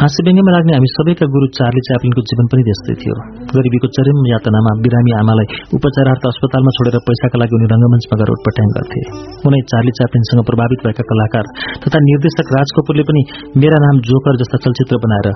हाँस्य 0.01 0.25
व्यङ्गमा 0.27 0.51
लाग्ने 0.55 0.73
हामी 0.77 0.89
सबैका 0.95 1.25
गुरु 1.35 1.47
चार्ली 1.59 1.81
च्याप्लिनको 1.89 2.21
जीवन 2.29 2.49
पनि 2.53 2.65
त्यस्तै 2.69 2.95
थियो। 3.01 3.15
गरिबीको 3.53 3.87
चरम 3.97 4.19
यातनामा 4.33 4.71
बिरामी 4.85 5.11
आमालाई 5.21 5.47
उपचारार्थ 5.79 6.23
अस्पतालमा 6.31 6.75
छोडेर 6.77 6.97
पैसाका 7.09 7.41
लागि 7.41 7.53
उनी 7.59 7.67
रङ्गमञ्चमा 7.73 8.15
गएर 8.21 8.33
उटपट्याङ 8.37 8.73
गर्थे। 8.77 9.01
उनै 9.47 9.61
चार्ली 9.73 9.91
च्याप्लिनसँग 9.99 10.43
प्रभावित 10.49 10.79
भएका 10.85 11.07
कलाकार 11.11 11.45
तथा 11.85 12.03
निर्देशक 12.09 12.55
राज 12.57 12.75
कपुरले 12.77 13.07
पनि 13.09 13.21
मेरा 13.61 13.77
नाम 13.85 14.03
जोकर 14.09 14.41
जस्ता 14.41 14.63
चलचित्र 14.65 15.03
बनाएर 15.05 15.27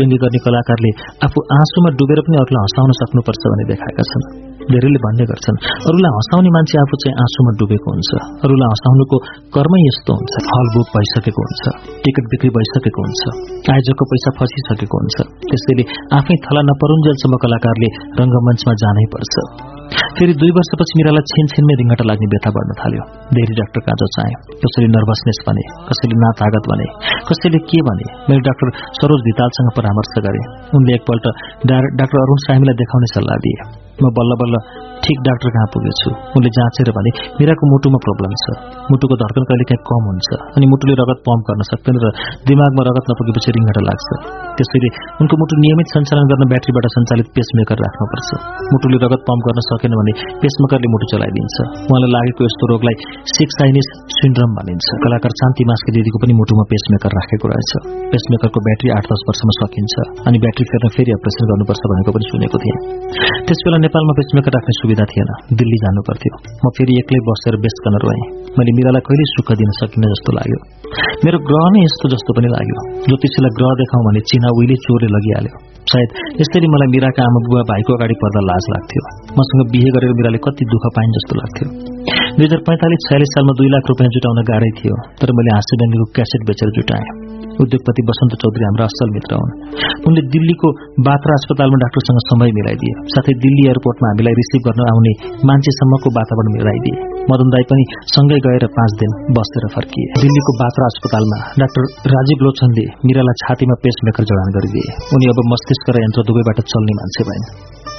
व्यङ्ग्य 0.00 0.18
गर्ने 0.22 0.40
कलाकारले 0.46 0.90
आफू 1.30 1.40
आँसुमा 1.54 1.90
डुबेर 1.98 2.20
पनि 2.26 2.36
अरूलाई 2.42 2.62
हँसाउन 2.66 2.92
सक्नुपर्छ 3.00 3.42
भने 3.52 3.64
देखाएका 3.70 4.04
छन्। 4.10 4.24
धेरैले 4.70 4.98
भन्ने 5.04 5.24
गर्छन् 5.30 5.58
अरूलाई 5.88 6.12
हँसाउने 6.18 6.50
मान्छे 6.56 6.76
आफू 6.82 6.94
चाहिँ 7.02 7.14
आँसुमा 7.24 7.50
डुबेको 7.60 7.88
हुन्छ। 7.94 8.10
अरूलाई 8.46 8.68
हँसाउनुको 8.74 9.16
कर्मै 9.54 9.80
यस्तो 9.86 10.10
हुन्छ। 10.18 10.34
हल 10.50 10.66
बुक 10.74 10.88
भइसकेको 10.94 11.40
हुन्छ। 11.46 11.64
टिकट 12.02 12.24
बिक्री 12.34 12.50
भइसकेको 12.56 13.00
हुन्छ। 13.06 13.22
आयोजकको 13.74 14.04
पैसा 14.12 14.30
फसिसकेको 14.38 14.96
हुन्छ। 15.00 15.18
त्यसैले 15.50 15.84
आफै 16.18 16.34
थला 16.44 16.62
नपरुन्जेलसम्म 16.70 17.34
कलाकारले 17.44 17.88
रङ्गमञ्चमा 18.20 18.72
जानै 18.82 19.06
पर्छ। 19.14 19.34
फेरि 20.18 20.34
दुई 20.40 20.52
वर्षपछि 20.56 20.94
मिरालाई 20.98 21.24
छिन 21.30 21.46
छिनमै 21.52 21.74
रिङ्गटा 21.80 22.04
लाग्ने 22.10 22.26
व्यथा 22.32 22.50
बढ्न 22.56 22.76
थाल्यो। 22.80 23.04
धेरै 23.36 23.54
डाक्टर 23.60 23.80
काँचो 23.86 24.06
चाहे 24.16 24.34
कसैले 24.62 24.88
नर्भसनेस 24.96 25.40
भने 25.46 25.64
कसैले 25.88 26.16
ना 26.22 26.30
तागत 26.40 26.64
भने 26.72 26.86
कसैले 27.30 27.60
के 27.70 27.80
भने 27.88 28.06
मैले 28.28 28.42
डाक्टर 28.48 28.68
सरोज 29.00 29.20
भितालसँग 29.28 29.70
परामर्श 29.78 30.12
गरेँ। 30.26 30.44
उनले 30.78 30.92
एकपल्ट 30.98 31.24
डाक्टर 31.70 32.18
अरूण 32.24 32.38
सामीलाई 32.46 32.76
देखाउने 32.82 33.08
सल्लाह 33.14 33.42
दिए। 33.46 33.58
म 34.02 34.10
बल्ल 34.16 34.36
बल्ल 34.40 34.56
ठिक 35.04 35.18
डाक्टर 35.26 35.50
कहाँ 35.54 35.68
पुगेछु 35.74 36.10
उनले 36.36 36.50
जाँचेर 36.56 36.88
भने 36.96 37.10
मिराको 37.40 37.64
मुटुमा 37.72 37.98
प्रब्लम 38.06 38.32
छ। 38.42 38.46
मुटुको 38.92 39.14
धड्कन 39.22 39.44
कहिले 39.50 39.64
काहीँ 39.70 39.82
कम 39.88 40.02
हुन्छ। 40.10 40.28
अनि 40.56 40.66
मुटुले 40.72 40.94
रगत 41.00 41.18
पम्प 41.26 41.42
गर्न 41.48 41.62
सक्दैन 41.70 41.96
र 42.04 42.06
दिमागमा 42.48 42.82
रगत 42.88 43.04
नपुगेपछि 43.10 43.50
रिङ्गट 43.56 43.78
लाग्छ। 43.88 44.08
त्यसैले 44.58 44.88
उनको 45.24 45.34
मुटु 45.40 45.54
नियमित 45.64 45.88
सञ्चालन 45.94 46.26
गर्न 46.32 46.44
ब्याट्रीबाट 46.52 46.86
सञ्चालित 46.96 47.28
पेसमेकर 47.36 47.78
राख्नुपर्छ। 47.84 48.28
मुटुले 48.72 48.98
रगत 49.04 49.20
पम्प 49.28 49.42
गर्न 49.48 49.60
सकेन 49.70 49.92
भने 50.00 50.12
पेसमेकरले 50.42 50.88
मुटु 50.94 51.06
चलाइदिन्छ। 51.12 51.56
उहाँलाई 51.88 52.10
लागेको 52.16 52.40
यस्तो 52.48 52.64
रोगलाई 52.72 52.96
सिक्साइनिस 53.36 53.88
सिन्ड्रम 54.18 54.50
भनिन्छ। 54.58 54.88
कलाकार 55.04 55.32
शान्ति 55.40 55.62
मास्के 55.70 55.90
दिदीको 55.96 56.18
पनि 56.24 56.32
मुटुमा 56.40 56.64
पेसमेकर 56.72 57.10
राखेको 57.18 57.46
रहेछ। 57.52 57.72
पेसमेकरको 58.12 58.58
ब्याट्री 58.68 58.88
आठ 58.98 59.04
दस 59.12 59.20
वर्षमा 59.30 59.52
सकिन्छ। 59.60 59.94
अनि 60.28 60.36
ब्याट्री 60.44 60.64
फेर्न 60.70 60.92
फेरि 60.96 61.10
अपरेसन 61.16 61.44
गर्नुपर्छ 61.50 61.82
भनेको 61.92 62.10
पनि 62.16 62.24
सुनेको 62.30 62.56
थिएँ। 62.62 62.78
त्यसबेला 63.48 63.78
नेपालमा 63.86 64.12
पेसमेकर 64.20 64.52
राख्ने 64.58 64.74
सुविधा 64.90 65.06
थिएन। 65.10 65.30
दिल्ली 65.58 65.78
जानु 65.82 66.02
पर्थ्यो। 66.02 66.34
म 66.66 66.70
फेरि 66.76 66.94
एक्लै 67.00 67.18
बसेर 67.26 67.54
बेचकन 67.64 67.94
रोएँ। 68.04 68.22
मैले 68.58 68.72
मिरालाई 68.78 69.02
कहिले 69.06 69.24
सुख 69.34 69.48
दिन 69.60 69.70
सकिनँ 69.78 70.08
जस्तो 70.12 70.30
लाग्यो। 70.38 70.58
मेरो 71.24 71.38
ग्रह 71.48 71.66
नै 71.74 71.80
यस्तो 71.86 72.06
जस्तो 72.14 72.30
पनि 72.36 72.48
लाग्यो। 72.54 72.78
ज्योतिषीलाई 73.06 73.52
ग्रह 73.58 73.70
देखाउँ 73.80 74.02
भने 74.06 74.20
चिना 74.30 74.48
उहिले 74.58 74.76
चोरले 74.84 75.08
लगिहाल्यो। 75.16 75.52
सायद 75.90 76.08
यसरी 76.42 76.68
मलाई 76.74 76.88
मिराका 76.94 77.22
आमा 77.28 77.40
बुवा 77.46 77.62
भाइको 77.70 77.90
अगाडि 77.98 78.16
पर्दा 78.22 78.40
लाज 78.50 78.64
लाग्थ्यो। 78.74 79.02
मसँग 79.38 79.60
बिहे 79.72 79.90
गरेर 79.94 80.12
मिराले 80.20 80.40
कति 80.46 80.64
दुःख 80.74 80.84
पाइन् 80.96 81.14
जस्तो 81.16 81.32
लाग्थ्यो। 81.40 81.66
दुई 82.36 82.44
हजार 82.46 82.60
पैँतालिस 82.68 83.00
छयालिस 83.06 83.30
सालमा 83.34 83.52
दुई 83.60 83.70
लाख 83.74 83.84
रुपियाँ 83.92 84.10
जुटाउन 84.16 84.42
गाह्रै 84.50 84.72
थियो 84.80 84.96
तर 85.20 85.28
मैले 85.38 85.50
हाँसी 85.56 85.74
डङ्गीको 85.82 86.06
क्यासेट 86.18 86.42
बेचेर 86.50 86.70
जुटाएँ। 86.78 87.08
उद्योगपति 87.64 88.02
बसन्त 88.10 88.32
चौधरी 88.42 88.64
हाम्रो 88.68 88.84
असल 88.90 89.08
मित्र 89.16 89.40
हुन्। 89.40 89.52
उनले 90.08 90.22
दिल्लीको 90.34 90.68
बात्रा 91.08 91.38
अस्पतालमा 91.40 91.80
डाक्टरसँग 91.84 92.20
समय 92.30 92.50
मिलाइदिए 92.58 92.92
साथै 93.14 93.34
दिल्ली 93.44 93.62
एयरपोर्टमा 93.70 94.12
हामीलाई 94.12 94.38
रिसिभ 94.40 94.68
गर्न 94.68 94.86
आउने 94.92 95.12
मान्छेसम्मको 95.50 96.14
वातावरण 96.18 96.52
मिलाइदिए। 96.56 96.96
मदन 97.30 97.48
दाई 97.54 97.64
पनि 97.70 97.84
सँगै 98.14 98.38
गएर 98.46 98.64
पाँच 98.78 98.92
दिन 99.00 99.10
बसेर 99.38 99.64
फर्किए। 99.74 100.06
दिल्लीको 100.22 100.52
बात्रा 100.62 100.88
अस्पतालमा 100.92 101.38
डाक्टर 101.62 101.82
राजीव 102.14 102.46
लोचनले 102.46 102.86
मिरालाई 103.08 103.40
छातीमा 103.42 103.76
पेसमेकर 103.84 104.30
जडान 104.30 104.56
गरिदिए। 104.56 104.88
उनी 105.14 105.26
अब 105.32 105.38
मस्तिष्क 105.52 105.92
र 105.94 106.06
यन्त्र 106.06 106.26
दुवैबाट 106.30 106.58
चल्ने 106.72 106.96
मान्छे 107.00 107.28
भइन्। 107.28 107.46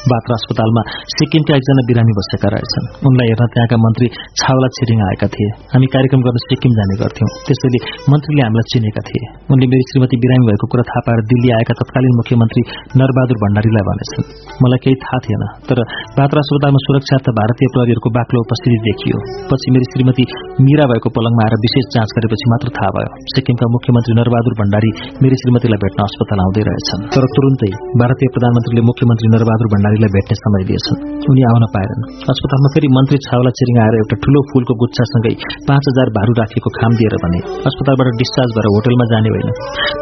बात्रा 0.10 0.34
अस्पतालमा 0.34 0.82
सिक्किमका 1.14 1.54
एकजना 1.60 1.82
बिरामी 1.90 2.14
बसेका 2.20 2.48
रहेछन्। 2.54 2.86
उनलाई 3.08 3.28
हेर्न 3.32 3.46
त्यहाँका 3.54 3.78
मन्त्री 3.86 4.08
छावला 4.40 4.68
छिरिङ 4.78 5.00
आएका 5.08 5.28
थिए। 5.34 5.50
हामी 5.74 5.88
कार्यक्रम 5.96 6.22
गर्न 6.26 6.38
सिक्किम 6.46 6.72
जाने 6.78 6.96
गर्थ्यौं। 7.02 7.30
त्यसैले 7.46 7.80
मन्त्रीले 8.12 8.42
हामीलाई 8.46 8.66
चिनेका 8.74 9.02
थिए। 9.10 9.24
उनले 9.52 9.66
मेरी 9.72 9.84
श्रीमती 9.92 10.18
बिरामी 10.24 10.46
भएको 10.50 10.66
कुरा 10.72 10.84
थाहा 10.90 11.02
पाएर 11.06 11.22
दिल्ली 11.32 11.50
आएका 11.58 11.74
तत्कालीन 11.82 12.14
मुख्यमन्त्री 12.22 12.62
नरबहादुर 13.00 13.38
भण्डारीलाई 13.44 13.84
भनेछन्। 13.90 14.26
मलाई 14.64 14.80
केही 14.84 14.98
थाहा 15.04 15.20
थिएन 15.26 15.44
तर 15.70 15.78
बात्रा 16.18 16.40
अस्पतालमा 16.46 16.80
सुरक्षार्थ 16.88 17.28
भारतीय 17.40 17.68
प्रहरीहरूको 17.76 18.10
बाक्लो 18.18 18.40
उपस्थिति 18.46 18.78
देखियो। 18.88 19.18
पछि 19.52 19.68
मेरी 19.76 19.86
श्रीमती 19.92 20.26
मीरा 20.66 20.86
भएको 20.92 21.10
पलङमा 21.16 21.42
आएर 21.46 21.56
विशेष 21.66 21.86
जाँच 21.94 22.10
गरेपछि 22.18 22.46
मात्र 22.54 22.68
थाहा 22.78 22.90
भयो। 22.98 23.10
सिक्किमका 23.36 23.66
मुख्यमन्त्री 23.78 24.14
नरबहादुर 24.20 24.54
भण्डारी 24.62 24.92
मेरी 25.24 25.36
श्रीमतीलाई 25.42 25.80
भेट्न 25.86 26.00
अस्पताल 26.10 26.40
आउँदै 26.46 26.64
रहेछन्। 26.70 27.02
तर 27.14 27.24
तुरुन्तै 27.36 27.72
भारतीय 28.02 28.28
प्रधानमन्त्रीले 28.36 28.84
मुख्यमन्त्री 28.90 29.28
नरबहादुर 29.36 29.68
भण्डारी 29.74 29.90
अधिकारीलाई 29.92 30.12
भेट्ने 30.16 30.36
समय 30.40 30.64
दिएछन् 30.70 31.00
उनी 31.32 31.42
आउन 31.52 31.64
पाएनन्। 31.76 32.04
अस्पतालमा 32.32 32.70
फेरि 32.74 32.88
मन्त्री 32.98 33.18
छावला 33.28 33.52
छिरिङ 33.60 33.78
आएर 33.84 33.96
एउटा 34.02 34.16
ठूलो 34.24 34.40
फूलको 34.52 34.74
गुच्छासँगै 34.82 35.34
पाँच 35.70 35.84
हजार 35.92 36.08
भारू 36.18 36.34
राखेको 36.40 36.70
खाम 36.78 36.92
दिएर 37.00 37.16
भने 37.24 37.40
अस्पतालबाट 37.70 38.08
डिस्चार्ज 38.22 38.52
भएर 38.58 38.68
होटलमा 38.76 39.06
जाने 39.12 39.30
होइन। 39.34 39.50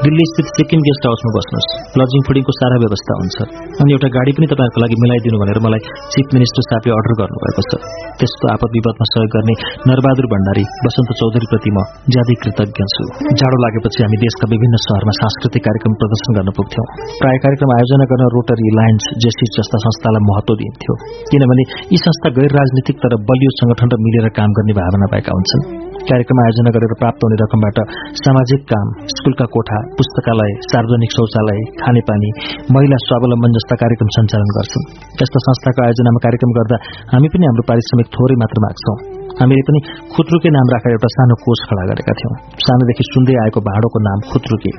दिल्ली 0.05 0.25
स्थित 0.31 0.47
सिक्किम 0.57 0.79
गेस्ट 0.87 1.03
हाउसमा 1.09 1.31
बस्नुहोस्। 1.37 1.69
लजिङ 1.99 2.21
फुडिङको 2.27 2.53
सारा 2.59 2.77
व्यवस्था 2.83 3.13
हुन्छ। 3.21 3.37
अनि 3.81 3.89
एउटा 3.95 4.09
गाडी 4.17 4.31
पनि 4.37 4.47
तपाईँहरूको 4.53 4.79
लागि 4.83 4.95
मिलाइदिनु 5.03 5.41
भनेर 5.43 5.59
मलाई 5.65 5.81
चिफ 6.13 6.27
मिनिस्टर 6.37 6.63
साहबले 6.69 6.95
अर्डर 6.97 7.13
गर्नुभएको 7.21 7.61
छ। 7.69 7.71
त्यस्तो 8.19 8.45
आपद 8.53 8.69
विपदमा 8.77 9.05
सहयोग 9.11 9.29
गर्ने 9.35 9.55
नरबहादुर 9.89 10.27
भण्डारी 10.33 10.65
वसन्त 10.85 11.09
चौधरीप्रति 11.19 11.69
म 11.75 11.77
ज्यादै 12.13 12.35
कृतज्ञ 12.43 12.89
छु। 12.95 13.03
जाडो 13.39 13.57
लागेपछि 13.65 13.99
हामी 14.05 14.17
देशका 14.25 14.45
विभिन्न 14.53 14.83
शहरमा 14.85 15.13
सांस्कृतिक 15.19 15.63
कार्यक्रम 15.67 15.93
प्रदर्शन 16.01 16.31
गर्न 16.39 16.49
पुग्थ्यौं। 16.59 16.87
प्राय 17.21 17.37
कार्यक्रम 17.43 17.69
आयोजना 17.77 18.05
गर्न 18.11 18.31
रोटरी 18.35 18.67
लायन्स 18.79 19.05
जेसिस 19.23 19.55
जस्ता 19.57 19.78
संस्थालाई 19.83 20.23
महत्व 20.29 20.55
दिइन्थ्यो 20.61 20.93
किनभने 21.31 21.63
यी 21.91 21.99
संस्था 22.05 22.33
गैर 22.37 22.57
राजनीतिक 22.59 23.03
तर 23.03 23.15
बलियो 23.29 23.51
संगठन 23.59 23.93
र 23.93 24.01
मिलेर 24.05 24.27
काम 24.39 24.57
गर्ने 24.57 24.75
भावना 24.79 25.09
भएका 25.13 25.37
हुन्छन्। 25.37 25.63
कार्यक्रम 26.09 26.39
आयोजना 26.43 26.71
गरेर 26.75 26.93
प्राप्त 27.01 27.25
हुने 27.25 27.37
रकमबाट 27.41 27.79
सामाजिक 28.21 28.61
काम 28.71 28.87
स्कूलका 29.13 29.45
कोठा 29.55 29.79
पुस्तकालय 29.99 30.55
सार्वजनिक 30.71 31.15
शौचालय 31.17 31.61
खानेपानी 31.83 32.33
महिला 32.77 32.99
स्वावलम्बन 33.05 33.59
जस्ता 33.59 33.79
कार्यक्रम 33.83 34.11
सञ्चालन 34.17 34.57
गर्छन्। 34.57 34.89
यस्ता 35.21 35.45
संस्थाको 35.47 35.85
आयोजनामा 35.85 36.25
कार्यक्रम 36.27 36.59
गर्दा 36.59 36.83
हामी 37.13 37.33
पनि 37.37 37.49
हाम्रो 37.51 37.71
पारिश्रमिक 37.71 38.13
थोरै 38.17 38.43
मात्र 38.43 38.67
माग्छौं। 38.67 39.18
हामीले 39.39 39.63
पनि 39.67 39.79
खुत्रुके 40.13 40.49
नाम 40.55 40.71
राखेर 40.73 40.95
एउटा 40.95 41.09
सानो 41.15 41.35
कोष 41.43 41.59
खडा 41.69 41.83
गरेका 41.89 42.13
थियौं। 42.19 42.33
सानोदेखि 42.63 43.03
सुन्दै 43.09 43.35
आएको 43.43 43.59
भाँडोको 43.67 43.99
नाम 44.07 44.19
खुत्रुके 44.31 44.71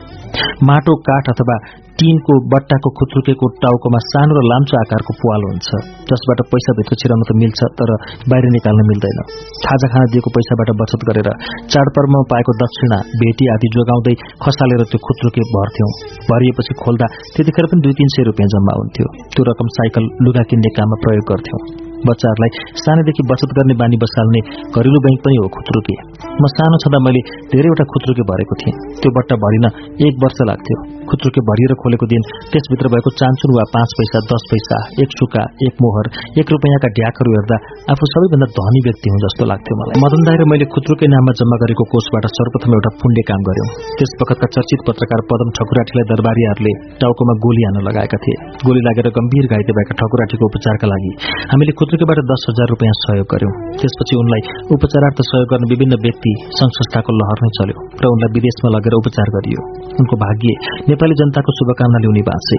माटो 0.69 0.95
काठ 1.07 1.31
अथवा 1.33 1.57
टिनको 2.01 2.35
बट्टाको 2.53 2.91
खुत्रुकेको 2.99 3.49
टाउकोमा 3.63 4.01
सानो 4.05 4.37
र 4.37 4.43
लाम्चो 4.51 4.77
आकारको 4.81 5.13
पुवाल 5.21 5.43
हुन्छ। 5.49 5.69
जसबाट 6.11 6.41
पैसा 6.53 6.75
भित्र 6.79 6.97
छिराउन 7.01 7.25
त 7.29 7.37
मिल्छ 7.41 7.61
तर 7.81 7.91
बाहिर 8.33 8.53
निकाल्न 8.57 8.87
मिल्दैन। 8.91 9.19
खाजा 9.65 9.91
खाना 9.93 10.07
दिएको 10.13 10.33
पैसाबाट 10.37 10.73
बचत 10.81 11.05
गरेर 11.11 11.29
चाडपर्वमा 11.73 12.23
पाएको 12.33 12.57
दक्षिणा 12.63 12.99
भेटी 13.21 13.53
आदि 13.57 13.75
जोगाउँदै 13.77 14.15
खसालेर 14.45 14.87
त्यो 14.93 15.05
खुत्रुके 15.11 15.45
भर्थ्यौं। 15.53 15.91
भरिएपछि 16.31 16.81
खोल्दा 16.81 17.13
त्यतिखेर 17.37 17.71
पनि 17.75 17.85
दुई 17.85 18.01
तीन 18.01 18.17
सय 18.17 18.29
रुपियाँ 18.31 18.51
जम्मा 18.57 18.81
हुन्थ्यो। 18.81 19.13
त्यो 19.37 19.53
रकम 19.53 19.77
साइकल 19.77 20.11
लुगा 20.25 20.43
किन्ने 20.51 20.77
काममा 20.81 21.01
प्रयोग 21.05 21.31
गर्थ्यौं। 21.33 21.90
बच्चाहरूलाई 22.09 22.51
सानैदेखि 22.85 23.23
बचत 23.31 23.51
गर्ने 23.59 23.75
बानी 23.81 23.97
बसाल्ने 24.05 24.41
घरेलु 24.77 25.01
बैंक 25.07 25.19
पनि 25.25 25.37
हो 25.41 25.49
खुत्रुके। 25.57 25.95
म 26.43 26.45
सानो 26.55 26.77
छँदा 26.85 26.99
मैले 27.07 27.21
धेरैवटा 27.53 27.85
खुत्रुके 27.93 28.25
भरेको 28.31 28.55
थिएँ। 28.61 28.75
त्यो 29.01 29.11
बट्टा 29.17 29.37
भरिन 29.45 29.67
एक 30.09 30.15
वर्ष 30.25 30.39
लाग्थ्यो। 30.51 30.79
खुत्रुके 31.11 31.41
भरिएर 31.49 31.73
खोलेको 31.83 32.07
दिन 32.13 32.23
त्यसभित्र 32.53 32.91
भएको 32.95 33.11
चान्चुन 33.21 33.51
वा 33.59 33.65
पाँच 33.75 33.95
पैसा 33.99 34.19
दस 34.31 34.43
पैसा 34.51 34.77
एक 35.05 35.15
सुका 35.21 35.43
एक 35.67 35.81
मोहर 35.85 36.07
एक 36.41 36.53
रुपियाँका 36.55 36.89
ढ्याकहरू 36.99 37.31
हेर्दा 37.37 37.57
आफू 37.95 38.11
सबैभन्दा 38.13 38.49
धनी 38.59 38.83
व्यक्ति 38.87 39.13
हुँ 39.13 39.21
जस्तो 39.25 39.49
लाग्थ्यो 39.51 39.79
मलाई। 39.81 40.03
मदन 40.05 40.21
दाई 40.29 40.41
र 40.41 40.47
मैले 40.53 40.69
खुत्रुके 40.75 41.11
नाममा 41.15 41.35
जम्मा 41.41 41.57
गरेको 41.63 41.87
कोषबाट 41.95 42.29
सर्वप्रथम 42.37 42.77
एउटा 42.79 42.91
पुण्य 43.01 43.25
काम 43.31 43.41
गर्यौं। 43.49 43.69
त्यस 43.99 44.13
वखतका 44.23 44.49
चर्चित 44.57 44.85
पत्रकार 44.89 45.25
पदम 45.33 45.51
ठकुराठीलाई 45.59 46.07
दरबारीहरूले 46.13 46.73
टाउकोमा 47.03 47.35
गोली 47.47 47.63
हान्न 47.67 47.85
लगाएका 47.89 48.19
थिए। 48.25 48.37
गोली 48.67 48.85
लागेर 48.87 49.11
गम्भीर 49.19 49.51
घाइते 49.53 49.77
भएका 49.79 49.99
ठकुराठीको 50.01 50.51
उपचारका 50.51 50.93
लागि 50.93 51.13
हामीले 51.51 51.73
खुत्रुकेबाट 51.91 52.19
दस 52.31 52.43
हजार 52.49 52.69
रुपियाँ 52.71 52.95
सहयोग 52.97 53.27
गर्यौं। 53.31 53.53
त्यसपछि 53.83 54.15
उनलाई 54.19 54.43
उपचारार्थ 54.75 55.23
सहयोग 55.29 55.47
गर्ने 55.53 55.69
विभिन्न 55.71 55.97
व्यक्ति 56.05 56.33
संघ 56.59 56.71
संस्थाको 56.77 57.15
लहर 57.21 57.41
नै 57.45 57.51
चल्यो 57.57 57.83
र 58.03 58.11
उनलाई 58.15 58.31
विदेशमा 58.37 58.71
लगेर 58.75 58.95
उपचार 58.99 59.33
गरियो। 59.37 59.65
उनको 60.03 60.19
भाग्य 60.23 60.53
नेपाली 60.91 61.17
जनताको 61.21 61.55
शुभकामना 61.59 62.03
ल्याउने 62.05 62.23
बाँचे। 62.29 62.59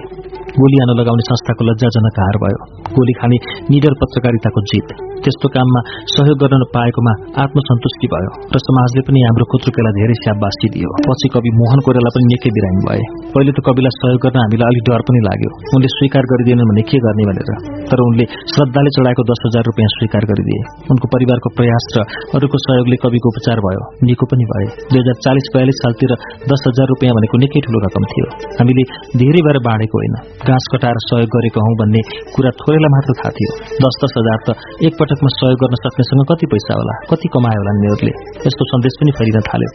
गोली 0.58 0.76
हान 0.82 0.92
लगाउने 0.98 1.24
संस्थाको 1.30 1.68
लज्जाजनक 1.68 2.20
हार 2.22 2.36
भयो। 2.44 2.58
गोली 2.98 3.14
खाने 3.20 3.38
निडर 3.72 3.96
पत्रकारिताको 4.02 4.64
जित। 4.72 4.92
त्यस्तो 5.24 5.48
काममा 5.54 5.80
सहयोग 6.12 6.36
गर्न 6.42 6.64
पाएकोमा 6.76 7.12
आत्मसन्तुष्टि 7.42 8.06
भयो 8.12 8.30
र 8.52 8.62
समाजले 8.66 9.02
पनि 9.08 9.20
हाम्रो 9.24 9.44
खुत्रुकेलाई 9.52 9.94
धेरै 9.98 10.16
स्याबासी 10.20 10.68
दियो। 10.76 10.92
पछि 11.08 11.32
कवि 11.34 11.50
मोहन 11.62 11.84
कोरेला 11.88 12.10
पनि 12.16 12.26
निकै 12.32 12.50
बिरामी 12.56 12.82
भए। 12.86 13.02
पहिले 13.32 13.56
त 13.56 13.64
कविलाई 13.70 13.96
सहयोग 13.96 14.20
गर्न 14.26 14.38
हामीलाई 14.44 14.68
अलिक 14.72 14.84
डर 14.90 15.02
पनि 15.08 15.20
लाग्यो। 15.28 15.50
उनले 15.78 15.92
स्वीकार 15.96 16.30
गरिदिएनन् 16.32 16.70
भने 16.72 16.82
के 16.90 17.02
गर्ने 17.06 17.24
भनेर। 17.30 17.50
तर 17.88 18.04
उनले 18.08 18.24
श्रद्धाले 18.54 18.90
चढाएको 18.98 19.21
दस 19.30 19.40
हजार 19.46 19.62
रुपियाँ 19.68 19.88
स्वीकार 19.94 20.22
गरिदिए। 20.30 20.60
उनको 20.92 21.06
परिवारको 21.14 21.48
प्रयास 21.58 21.84
र 21.96 21.98
अरूको 22.36 22.56
सहयोगले 22.64 22.96
कविको 23.04 23.28
उपचार 23.32 23.58
भयो। 23.66 23.82
निको 24.08 24.24
पनि 24.30 24.44
भए। 24.52 24.66
दुई 24.90 25.00
हजार 25.02 25.16
चालिस 25.24 25.46
बयालिस 25.54 25.78
सालतिर 25.82 26.12
दस 26.52 26.62
हजार 26.68 26.86
रुपियाँ 26.92 27.12
भनेको 27.18 27.36
निकै 27.44 27.60
ठूलो 27.66 27.78
रकम 27.86 28.04
थियो। 28.12 28.26
हामीले 28.60 28.84
धेरै 29.22 29.40
भएर 29.46 29.58
बाँडेको 29.68 29.96
होइन। 30.02 30.14
घाँस 30.48 30.64
कटाएर 30.72 30.98
सहयोग 31.06 31.30
गरेको 31.36 31.64
हौ 31.66 31.72
भन्ने 31.82 32.02
कुरा 32.34 32.52
थोरैलाई 32.62 32.92
मात्र 32.96 33.16
थाहा 33.20 33.32
थियो। 33.38 33.50
दस 33.84 33.94
दस 34.02 34.12
हजार 34.20 34.38
त 34.46 34.48
एकपटकमा 34.86 35.30
सहयोग 35.38 35.58
गर्न 35.62 35.80
सक्नेसँग 35.84 36.24
कति 36.32 36.46
पैसा 36.54 36.78
होला 36.80 36.94
कति 37.12 37.32
कमायो 37.34 37.60
होला 37.62 37.72
उनीहरूले? 37.78 38.14
यस्तो 38.46 38.68
सन्देश 38.72 38.98
पनि 39.02 39.16
फैलिन 39.18 39.46
थाल्यो। 39.48 39.70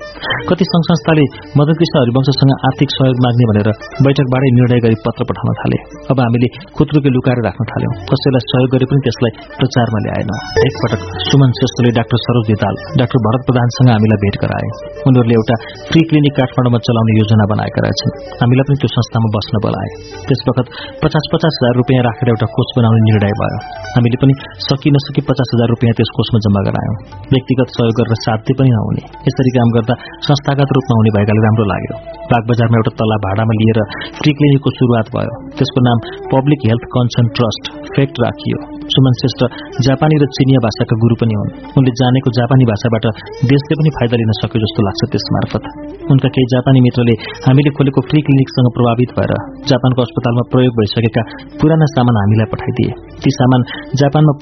कति 0.49 0.63
संघ 0.71 0.83
संस्थाले 0.91 1.25
मदन 1.59 1.79
कृष्ण 1.79 1.95
हरिवंशसँग 2.03 2.51
आर्थिक 2.69 2.89
सहयोग 2.97 3.17
माग्ने 3.25 3.45
भनेर 3.51 3.69
बैठकबाटै 4.05 4.49
निर्णय 4.57 4.79
गरी 4.85 4.97
पत्र 5.05 5.21
पठाउन 5.29 5.55
थाले। 5.61 5.77
अब 6.11 6.17
हामीले 6.25 6.47
खुत्रुके 6.77 7.09
लुकाएर 7.15 7.39
राख्न 7.47 7.69
थाल्यौं। 7.71 7.93
कसैलाई 8.11 8.43
सहयोग 8.47 8.69
गरे 8.73 8.85
पनि 8.91 9.01
त्यसलाई 9.07 9.31
प्रचारमा 9.59 9.99
ल्याएन। 10.05 10.31
एकपटक 10.65 11.01
सुमन 11.27 11.49
श्रेष्ठले 11.57 11.91
डाक्टर 11.97 12.17
सरोज 12.25 12.45
दिताल 12.51 12.75
डाक्टर 13.01 13.19
भरत 13.27 13.41
प्रधानसँग 13.49 13.89
हामीलाई 13.93 14.19
भेट 14.23 14.35
गराए। 14.43 14.67
उनीहरूले 15.07 15.35
एउटा 15.39 15.55
फ्री 15.89 16.01
क्लिनिक 16.09 16.33
काठमाडौँमा 16.39 16.79
चलाउने 16.87 17.13
योजना 17.19 17.45
बनाएका 17.53 17.79
रहेछन्। 17.85 18.13
हामीलाई 18.41 18.65
पनि 18.69 18.77
त्यो 18.81 18.89
संस्थामा 18.97 19.27
बस्न 19.35 19.63
बोलाए। 19.65 19.89
त्यस 20.27 20.41
वखत 20.49 20.67
पचास 21.03 21.25
पचास 21.33 21.53
हजार 21.59 21.73
रुपियाँ 21.81 22.01
राखेर 22.07 22.33
एउटा 22.33 22.47
कोष 22.57 22.69
बनाउने 22.77 23.01
निर्णय 23.09 23.33
भयो। 23.41 23.59
हामीले 23.95 24.17
पनि 24.23 24.33
सकि 24.67 24.89
नसकी 24.97 25.21
पचास 25.29 25.49
हजार 25.55 25.67
रुपियाँ 25.73 25.93
त्यस 25.97 26.11
कोषमा 26.17 26.43
जम्मा 26.47 26.61
गरायौं। 26.67 26.95
व्यक्तिगत 27.33 27.75
सहयोग 27.77 27.95
गरेर 27.99 28.21
साध्य 28.25 28.57
पनि 28.59 28.71
नहुने। 28.77 29.03
यसरी 29.27 29.51
काम 29.57 29.75
गर्दा 29.77 29.99
संस्थागत 30.27 30.75
रूपमा 30.77 30.99
हुने 30.99 31.11
भएकाले 31.17 31.41
राम्रो 31.47 31.65
लाग्यो। 31.73 31.95
बागबजारमा 32.31 32.77
एउटा 32.81 32.93
तला 33.01 33.17
भाडामा 33.25 33.53
लिएर 33.61 33.79
फ्री 34.19 34.31
क्लिनिकको 34.37 34.69
शुरूआत 34.79 35.07
भयो। 35.15 35.33
त्यसको 35.57 35.79
नाम 35.89 35.97
public 36.33 36.59
health 36.69 36.89
concern 36.95 37.27
trust 37.37 37.63
PHECT 37.95 38.15
राखियो। 38.25 38.57
सुमन 38.93 39.13
श्रेष्ठ 39.27 39.85
जापानी 39.85 40.15
र 40.21 40.25
चिनिया 40.35 40.59
भाषाका 40.65 40.95
गुरु 41.03 41.15
पनि 41.21 41.35
हुन्। 41.39 41.49
उनले 41.77 41.91
जानेको 41.99 42.29
जापानी 42.37 42.65
भाषाबाट 42.71 43.05
देशले 43.51 43.73
पनि 43.79 43.89
फाइदा 43.97 44.15
लिन 44.21 44.31
सक्यो 44.39 44.59
जस्तो 44.63 44.79
लाग्छ 44.87 45.01
त्यस 45.11 45.25
मार्फत। 45.35 45.63
उनका 46.11 46.29
केही 46.35 46.47
जापानी 46.53 46.79
मित्रले 46.87 47.15
हामीले 47.45 47.71
खोलेको 47.77 47.99
फ्री 48.09 48.19
क्लिनिकसँग 48.27 48.69
प्रभावित 48.77 49.11
भएर 49.17 49.33
जापानको 49.71 49.99
अस्पतालमा 50.07 50.43
प्रयोग 50.53 50.73
भइसकेका 50.79 51.21
पुराना 51.59 51.87
सामान 51.95 52.15
हामीलाई 52.21 52.47
पठाइदिए। 52.53 52.91
ती 53.21 53.29
सामान 53.37 53.61
जापानमा 54.01 54.33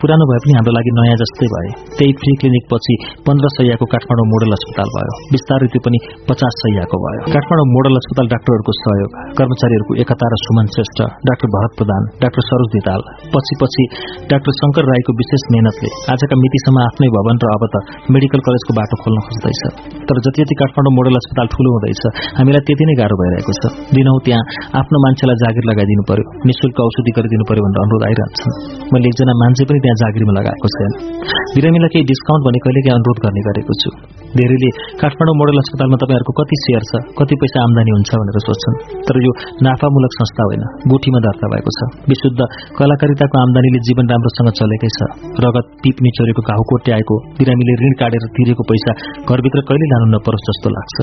पुरानो 0.00 0.24
भए 0.30 0.40
पनि 0.44 0.52
हाम्रो 0.58 0.72
लागि 0.78 0.92
नयाँ 0.98 1.18
जस्तै 1.22 1.48
भए। 1.54 1.68
त्यही 1.98 2.12
फ्री 2.20 2.32
क्लिनिक 2.40 2.64
पछि 2.72 2.94
पन्ध्र 3.26 3.52
सयको 3.56 3.86
काठमाडौँ 3.94 4.26
मोडल 4.32 4.50
अस्पताल 4.58 4.88
भयो। 4.96 5.12
बिस्तारै 5.34 5.68
त्यो 5.74 5.80
पनि 5.86 5.98
पचास 6.30 6.54
सयको 6.62 6.96
भयो। 7.04 7.20
काठमाडौँ 7.34 7.66
मोडल 7.74 8.00
अस्पताल 8.02 8.26
डाक्टरहरूको 8.34 8.72
सहयोग 8.82 9.10
कर्मचारीहरूको 9.38 9.92
एकता 10.04 10.26
र 10.32 10.40
सुमन 10.44 10.66
श्रेष्ठ 10.76 10.98
डाक्टर 11.28 11.48
भरत 11.56 11.72
प्रधान 11.78 12.02
डाक्टर 12.22 12.42
सरोज 12.48 12.68
दिताल 12.76 13.00
पछि 13.34 13.54
पछि 13.60 13.84
डाक्टर 14.30 14.52
शंकर 14.60 14.84
राईको 14.90 15.12
विशेष 15.20 15.42
मेहनतले 15.52 15.90
आजका 16.12 16.36
मितिसम्म 16.42 16.78
आफ्नै 16.84 17.08
भवन 17.16 17.36
र 17.42 17.52
अब 17.56 17.64
त 17.72 17.76
मेडिकल 18.14 18.40
कलेजको 18.46 18.72
बाटो 18.78 18.96
खोल्न 19.02 19.18
खोज्दैछ। 19.26 19.62
तर 20.08 20.16
जति 20.24 20.38
जति 20.42 20.54
काठमाडौँ 20.60 20.92
मोडल 20.98 21.14
अस्पताल 21.20 21.46
ठूलो 21.54 21.70
हुँदैछ 21.74 22.02
हामीलाई 22.38 22.62
त्यति 22.68 22.84
नै 22.88 22.94
गाह्रो 23.00 23.16
भइरहेको 23.20 23.52
छ। 23.60 23.62
दिनौ 23.96 24.14
त्यहाँ 24.26 24.42
आफ्नो 24.80 24.98
मान्छेलाई 25.04 25.36
जागिर 25.44 25.64
लगाइदिनु 25.70 26.04
पर्यो 26.10 26.24
निशुल्क 26.48 26.78
औषधि 26.86 27.12
गरिदिनु 27.18 27.44
पर्यो 27.50 27.62
भनेर 27.66 27.80
अनुरोध 27.84 28.04
आइरहन्छन् 28.08 28.54
मैले 28.92 29.06
एकजना 29.12 29.34
मान्छे 29.42 29.64
पनि 29.70 29.80
त्यहाँ 29.84 29.98
जागिरमा 30.02 30.32
लगाएको 30.38 30.68
छैन। 30.76 30.92
बिरामीलाई 31.56 31.90
केही 31.94 32.04
डिस्काउन्ट 32.12 32.42
भने 32.48 32.58
कहिले 32.64 32.80
केही 32.84 32.94
अनुरोध 32.98 33.18
गर्ने 33.24 33.42
गरेको 33.48 33.72
छु। 33.80 33.90
धेरैले 34.38 34.70
काठमाडौँ 35.00 35.34
मोडल 35.40 35.56
अस्पतालमा 35.62 35.96
तपाईँहरूको 36.04 36.32
कति 36.40 36.56
सेयर 36.64 36.82
छ 36.90 36.92
कति 37.18 37.34
पैसा 37.42 37.58
आमदानी 37.66 37.90
हुन्छ 37.96 38.10
भनेर 38.20 38.38
सोध्छन् 38.46 38.76
तर 39.08 39.16
यो 39.24 39.32
नाफामूलक 39.66 40.12
संस्था 40.20 40.42
होइन 40.48 40.62
गुठीमा 40.92 41.18
दर्ता 41.26 41.46
भएको 41.54 41.70
छ। 41.78 41.80
विशुद्ध 42.12 42.40
कलाकारिताको 42.78 43.36
आमदानीले 43.44 43.80
जीवन 43.88 44.04
राम्रोसँग 44.18 44.50
चलेकै 44.58 44.90
छ। 44.90 44.98
रगत 45.46 45.66
पिप्ने 45.82 46.10
चोरेको 46.18 46.42
घाउ 46.42 46.62
कोट्याएको 46.70 47.14
बिरामीले 47.38 47.74
ऋण 47.82 47.92
काटेर 48.02 48.24
तिरेको 48.34 48.62
पैसा 48.70 48.92
घरभित्र 49.30 49.60
कहिले 49.68 49.86
लानु 49.94 50.06
नपरोस् 50.14 50.46
जस्तो 50.48 50.68
लाग्छ। 50.74 50.96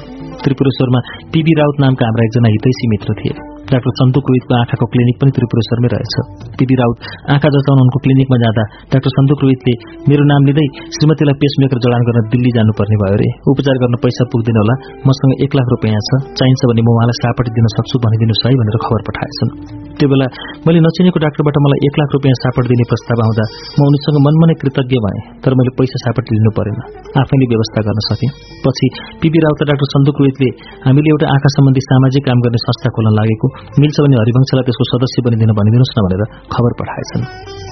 त्रिपुरेश्वरमा 0.44 1.00
पिबी 1.32 1.54
राउत 1.60 1.76
नामका 1.84 2.04
हाम्रा 2.08 2.24
एकजना 2.28 2.50
हितैषी 2.56 2.86
मित्र 2.94 3.10
थिए। 3.20 3.36
डाक्टर 3.72 3.92
सन्तुक 3.98 4.26
रोहितको 4.30 4.54
आँखाको 4.62 4.86
क्लिनिक 4.94 5.16
पनि 5.22 5.32
त्रिपुरेश्वरमै 5.38 5.90
रहेछ। 5.96 6.16
पिबी 6.60 6.76
राउत 6.82 6.98
आँखा 7.34 7.50
जचाउन 7.56 7.80
उनको 7.86 8.00
क्लिनिकमा 8.04 8.38
जाँदा 8.44 8.64
डाक्टर 8.92 9.12
सन्तुक 9.16 9.40
रोहितले 9.46 9.74
मेरो 10.12 10.28
नाम 10.32 10.42
लिँदै 10.52 10.68
श्रीमतीलाई 10.98 11.40
पेसमेकर 11.42 11.82
जडान 11.88 12.06
गर्न 12.10 12.28
दिल्ली 12.36 12.52
जानुपर्ने 12.60 13.00
भयो 13.02 13.16
अरे 13.18 13.30
उपचार 13.56 13.82
गर्न 13.86 13.96
पैसा 14.04 14.30
पुग्दैन 14.36 14.62
होला। 14.62 14.76
मसँग 15.08 15.32
एक 15.48 15.52
लाख 15.58 15.74
रुपियाँ 15.78 16.06
छ। 16.10 16.22
चाहिन्छ 16.38 16.62
भने 16.70 16.86
म 16.86 16.88
उहाँलाई 16.94 17.20
सापटी 17.24 17.58
दिन 17.58 17.74
सक्छु 17.80 18.06
भनिदिनुहोस् 18.06 18.46
है 18.46 18.56
भनेर 18.62 18.80
खबर 18.86 19.02
पठाएछन्। 19.10 19.85
त्यो 19.98 20.08
बेला 20.12 20.28
मैले 20.68 20.80
नचिनेको 20.86 21.20
डाक्टरबाट 21.24 21.58
मलाई 21.66 21.80
एक 21.88 21.96
लाख 22.00 22.10
रुपियाँ 22.16 22.36
सापट 22.44 22.64
दिने 22.72 22.86
प्रस्ताव 22.92 23.20
आउँदा 23.26 23.44
म 23.80 23.80
उनीसँग 23.90 24.18
मनमा 24.26 24.46
नै 24.50 24.56
कृतज्ञ 24.62 24.98
भएँ 25.06 25.22
तर 25.44 25.52
मैले 25.60 25.72
पैसा 25.80 25.98
सापट 26.06 26.26
लिनु 26.36 26.52
परेन। 26.58 26.78
आफैले 27.22 27.46
व्यवस्था 27.52 27.80
गर्न 27.88 28.00
सकेँ। 28.10 28.30
पछि 28.66 28.88
पिबी 29.22 29.40
राउत 29.46 29.62
डाक्टर 29.70 29.88
सन्दुक 29.94 30.18
रोहितले 30.22 30.50
हामीले 30.86 31.10
एउटा 31.14 31.26
आँखा 31.36 31.50
सम्बन्धी 31.56 31.82
सामाजिक 31.90 32.24
काम 32.28 32.40
गर्ने 32.46 32.60
संस्था 32.66 32.90
खोल्न 32.96 33.14
लागेको 33.20 33.48
मिल्छ 33.82 33.98
भने 34.06 34.16
हरिवंशलाई 34.22 34.64
त्यसको 34.68 34.86
सदस्य 34.92 35.18
बनिदिन 35.28 35.52
भनिदिनुहोस् 35.60 35.94
न 35.98 36.00
भनेर 36.06 36.24
खबर 36.54 36.72
पठाएछन्। 36.80 37.24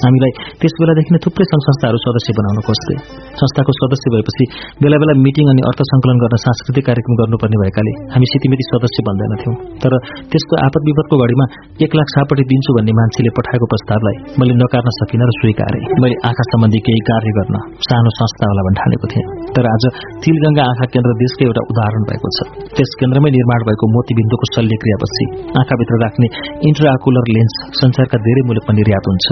हामीलाई 0.04 0.32
त्यस 0.62 0.74
बेलादेखि 0.80 1.12
नै 1.16 1.20
थुप्रै 1.26 1.46
सङ्घ 1.52 1.62
संस्थाहरू 1.68 2.00
सदस्य 2.06 2.32
बनाउन 2.40 2.60
खोज्थे। 2.68 2.96
संस्थाको 3.42 3.72
सदस्य 3.82 4.06
भएपछि 4.14 4.46
बेला 4.84 4.98
बेला 5.02 5.14
मिटिङ 5.26 5.46
अनि 5.54 5.62
अर्थ 5.70 5.80
संकलन 5.92 6.18
गर्न 6.24 6.36
सांस्कृतिक 6.46 6.84
कार्यक्रम 6.90 7.14
गर्नुपर्ने 7.20 7.58
भएकाले 7.64 7.94
हामी 8.14 8.28
सितिमिति 8.34 8.64
सदस्य 8.72 9.00
बन्दैनथ्यौँ। 9.08 9.56
तर 9.84 9.94
त्यसको 10.32 10.54
आपत 10.68 10.82
विपदको 10.90 11.16
घडीमा 11.24 11.46
एक 11.88 11.92
लाख 12.00 12.13
सापट्टि 12.14 12.44
दिन्छु 12.52 12.72
भन्ने 12.78 12.94
मान्छेले 13.00 13.32
पठाएको 13.38 13.66
प्रस्तावलाई 13.74 14.18
मैले 14.40 14.54
नकार्न 14.62 14.90
सकिनँ 14.98 15.28
र 15.30 15.34
स्वीकारे। 15.40 15.80
मैले 16.04 16.16
आँखा 16.30 16.44
सम्बन्धी 16.50 16.80
केही 16.88 17.02
कार्य 17.10 17.32
गर्न 17.38 17.56
सानो 17.88 18.12
संस्था 18.20 18.50
होला 18.52 18.64
भन् 18.68 18.78
ठानेको 18.80 19.08
थिएँ। 19.14 19.26
तर 19.56 19.66
आज 19.74 19.84
तिलगंगा 20.24 20.64
आँखा 20.72 20.86
केन्द्र 20.94 21.12
देशकै 21.24 21.46
एउटा 21.50 21.64
उदाहरण 21.72 22.04
भएको 22.10 22.30
छ। 22.36 22.40
त्यस 22.78 22.92
केन्द्रमै 23.02 23.32
निर्माण 23.38 23.66
भएको 23.70 23.86
मोतीबिन्दुको 23.96 24.46
शल्यक्रियापछि 24.56 25.26
आँखाभित्र 25.62 26.00
राख्ने 26.06 26.28
इन्ट्राकुलर 26.70 27.26
लेन्स 27.36 27.56
संसारका 27.82 28.18
धेरै 28.28 28.44
मुलुकमा 28.50 28.74
निर्यात 28.80 29.06
हुन्छ। 29.12 29.28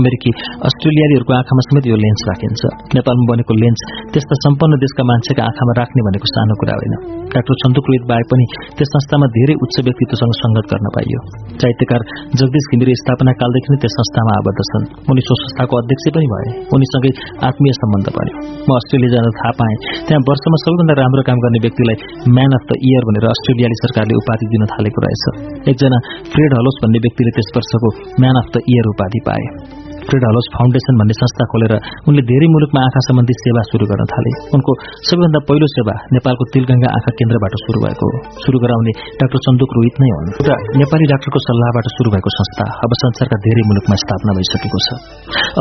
अमेरिकी 0.00 0.30
अस्ट्रेलियालीहरूको 0.68 1.32
आँखामा 1.40 1.62
समेत 1.68 1.84
यो 1.92 1.96
लेन्स 2.04 2.22
राखिन्छ। 2.30 2.62
नेपालमा 2.96 3.24
बनेको 3.32 3.52
लेन्स 3.62 3.80
त्यस्ता 4.12 4.34
सम्पन्न 4.44 4.82
देशका 4.84 5.02
मान्छेका 5.10 5.42
आँखामा 5.48 5.72
राख्ने 5.80 6.00
भनेको 6.08 6.26
सानो 6.34 6.54
कुरा 6.60 6.74
होइन। 6.80 6.94
डाक्टर 7.34 7.54
रोहित 7.86 8.04
बाहेक 8.10 8.26
पनि 8.32 8.44
त्यस 8.76 8.88
संस्थामा 8.94 9.26
धेरै 9.36 9.54
उच्च 9.64 9.76
व्यक्तित्वसँग 9.86 10.32
संगत 10.42 10.66
गर्न 10.72 10.86
पाइयो। 10.96 11.20
साहित्यकार 11.60 12.00
जगदीश 12.34 12.66
घिमिरे 12.74 12.94
स्थापना 13.00 13.32
कालदेखि 13.40 13.68
नै 13.72 13.78
त्यस 13.82 13.94
संस्थामा 13.98 14.32
आबद्ध 14.40 14.60
छन्। 14.70 14.84
उनी 15.10 15.22
सो 15.28 15.34
संस्थाको 15.42 15.74
अध्यक्ष 15.82 16.06
पनि 16.16 16.26
भए। 16.32 16.48
उनीसँगै 16.74 17.12
आत्मीय 17.48 17.72
सम्बन्ध 17.80 18.06
बन्यो। 18.16 18.34
म 18.66 18.70
अस्ट्रेलिया 18.80 19.10
जान 19.14 19.30
थाहा 19.38 19.52
पाएँ। 19.60 19.76
त्यहाँ 20.06 20.20
वर्षमा 20.28 20.56
सबैभन्दा 20.64 20.94
राम्रो 21.02 21.22
काम 21.30 21.38
गर्ने 21.46 21.62
व्यक्तिलाई 21.66 21.96
म्यान 22.36 22.58
अफ 22.58 22.64
द 22.68 22.82
इयर 22.90 23.02
भनेर 23.08 23.30
अस्ट्रेलियाली 23.30 23.76
सरकारले 23.84 24.20
उपाधि 24.22 24.46
दिन 24.52 24.62
थालेको 24.74 24.98
रहेछ। 25.06 25.24
एकजना 25.70 25.98
फ्रेड 26.34 26.50
हलोस 26.58 26.76
भन्ने 26.82 26.98
व्यक्तिले 27.06 27.30
त्यस 27.38 27.48
वर्षको 27.56 27.88
म्यान 28.20 28.36
अफ 28.42 28.48
द 28.54 28.56
इयर 28.74 28.94
उपाधि 28.94 29.20
पाए। 29.26 29.85
फ्रेड 30.08 30.24
हलोस 30.28 30.46
फाउन्डेसन 30.54 30.94
भन्ने 31.00 31.14
संस्था 31.20 31.44
खोलेर 31.52 31.72
उनले 32.08 32.22
धेरै 32.30 32.48
मुलुकमा 32.54 32.80
आँखा 32.86 33.00
सम्बन्धी 33.08 33.34
सेवा 33.42 33.62
शुरू 33.70 33.84
गर्न 33.90 34.04
थाले। 34.12 34.32
उनको 34.56 34.72
सबैभन्दा 35.08 35.40
पहिलो 35.48 35.66
सेवा 35.76 35.94
नेपालको 36.16 36.44
तिलगंगा 36.54 36.88
आँखा 36.96 37.10
केन्द्रबाट 37.18 37.54
शुरू 37.64 37.78
भएको। 37.84 38.06
हो 38.06 38.20
शुरू 38.44 38.58
गराउने 38.64 38.92
डाक्टर 39.20 39.40
चन्दुक 39.46 39.70
रोहित 39.76 39.96
नै 40.02 40.10
हुन्। 40.14 40.28
एउटा 40.36 40.56
नेपाली 40.82 41.06
डाक्टरको 41.12 41.40
सल्लाहबाट 41.46 41.86
शुरू 41.96 42.08
भएको 42.14 42.30
संस्था 42.38 42.66
अब 42.86 42.90
संसारका 43.02 43.36
धेरै 43.46 43.64
मुलुकमा 43.70 43.96
स्थापना 44.02 44.36
भइसकेको 44.38 44.78
छ। 44.86 44.88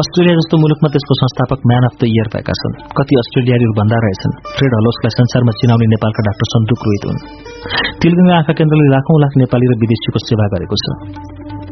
अस्ट्रेलिया 0.04 0.36
जस्तो 0.40 0.56
मुलुकमा 0.64 0.88
त्यसको 0.94 1.14
संस्थापक 1.24 1.60
म्यान 1.72 1.90
अफ 1.90 1.96
द 2.02 2.12
इयर 2.14 2.28
भएका 2.36 2.54
छन्। 2.62 2.74
कति 2.98 3.14
अस्ट्रेलियालीहरू 3.24 3.74
भन्दा 3.80 3.98
रहेछन्। 4.06 4.34
फ्रेड 4.56 4.72
हलोसलाई 4.80 5.14
संसारमा 5.20 5.58
चिनाउने 5.60 5.88
नेपालका 5.96 6.22
डाक्टर 6.30 6.48
सन्तुक 6.54 6.80
रोहित 6.88 7.04
हुन्। 7.10 7.20
तिलगंगा 8.02 8.36
आँखा 8.40 8.54
केन्द्रले 8.60 8.88
लाखौं 8.96 9.18
लाख 9.24 9.34
नेपाली 9.42 9.66
र 9.72 9.74
विदेशीको 9.84 10.20
सेवा 10.30 10.46
गरेको 10.54 10.76
छ। 10.84 10.86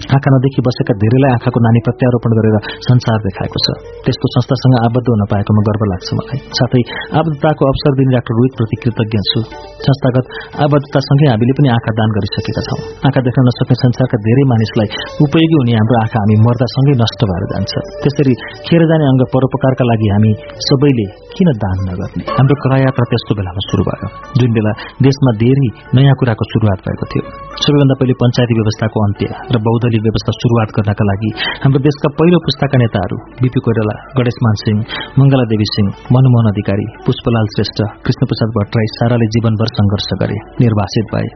आँखा 0.03 0.30
नदेखि 0.35 0.61
बसेका 0.67 0.93
धेरैलाई 1.01 1.32
आँखाको 1.38 1.59
नानी 1.65 1.80
प्रत्यारोपण 1.88 2.32
गरेर 2.38 2.56
संसार 2.88 3.17
देखाएको 3.25 3.57
छ। 3.65 3.67
त्यस्तो 4.03 4.27
संस्थासँग 4.35 4.75
आबद्ध 4.88 5.07
हुन 5.07 5.23
पाएकोमा 5.32 5.61
गर्व 5.67 5.83
लाग्छ 5.91 6.09
मलाई। 6.19 6.40
साथै 6.59 6.82
आबद्धताको 7.19 7.64
अवसर 7.72 7.91
दिने 7.99 8.11
डाक्टर 8.15 8.33
रोहितप्रति 8.40 8.75
कृतज्ञ 8.83 9.23
छु। 9.30 9.40
संस्थागत 9.88 10.25
आबद्धतासँगै 10.65 11.27
हामीले 11.33 11.53
पनि 11.57 11.69
आँखा 11.77 11.91
दान 11.99 12.09
गरिसकेका 12.17 12.64
छौं। 12.67 12.80
आँखा 13.07 13.19
देख्न 13.27 13.45
नसक्ने 13.49 13.75
संसारका 13.83 14.17
धेरै 14.27 14.43
मानिसलाई 14.51 14.90
उपयोगी 15.25 15.56
हुने 15.61 15.73
हाम्रो 15.80 15.98
आँखा 16.03 16.17
हामी 16.23 16.35
मर्दासँगै 16.45 16.95
नष्ट 17.03 17.22
भएर 17.30 17.43
जान्छ। 17.53 17.72
त्यसरी 18.03 18.33
खेर 18.67 18.83
जाने 18.91 19.06
अङ्ग 19.11 19.22
परोपकारका 19.33 19.83
लागि 19.91 20.07
हामी 20.14 20.32
सबैले 20.67 21.07
किन 21.35 21.49
दान 21.63 21.77
नगर्ने? 21.89 22.23
हाम्रो 22.37 22.55
करायात्रा 22.63 23.05
त्यस्तो 23.11 23.33
बेलामा 23.39 23.61
शुरू 23.69 23.83
भयो। 23.89 24.07
जुन 24.39 24.51
बेला 24.57 24.71
देशमा 25.07 25.31
धेरै 25.41 25.69
नयाँ 25.97 26.15
कुराको 26.19 26.43
शुरूआत 26.51 26.79
भएको 26.87 27.05
थियो। 27.11 27.23
सबैभन्दा 27.63 27.95
पहिले 27.99 28.15
पञ्चायती 28.21 28.53
व्यवस्थाको 28.59 28.97
अन्त्य 29.07 29.25
र 29.53 29.61
बौद्धली 29.67 29.99
व्यवस्था 30.05 30.31
शुरूआत 30.39 30.69
गर्नका 30.77 31.03
लागि 31.09 31.29
हाम्रो 31.63 31.83
देशका 31.87 32.13
पहिलो 32.21 32.37
पुस्ताका 32.45 32.77
नेताहरू 32.83 33.17
बीपी 33.41 33.59
कोइराला 33.65 33.95
गणेशमान 34.17 34.55
सिंह 34.63 34.79
मंगला 35.19 35.45
देवी 35.51 35.67
सिंह 35.73 35.89
मनमोहन 36.13 36.53
अधिकारी 36.53 36.87
पुष्पलाल 37.05 37.53
श्रेष्ठ 37.55 37.85
कृष्णप्रसाद 38.05 38.57
भट्टराई 38.57 38.95
साराले 38.97 39.27
जीवनभर 39.35 39.75
संघर्ष 39.77 40.09
गरे 40.23 40.41
निर्वासित 40.63 41.13
भए। 41.13 41.29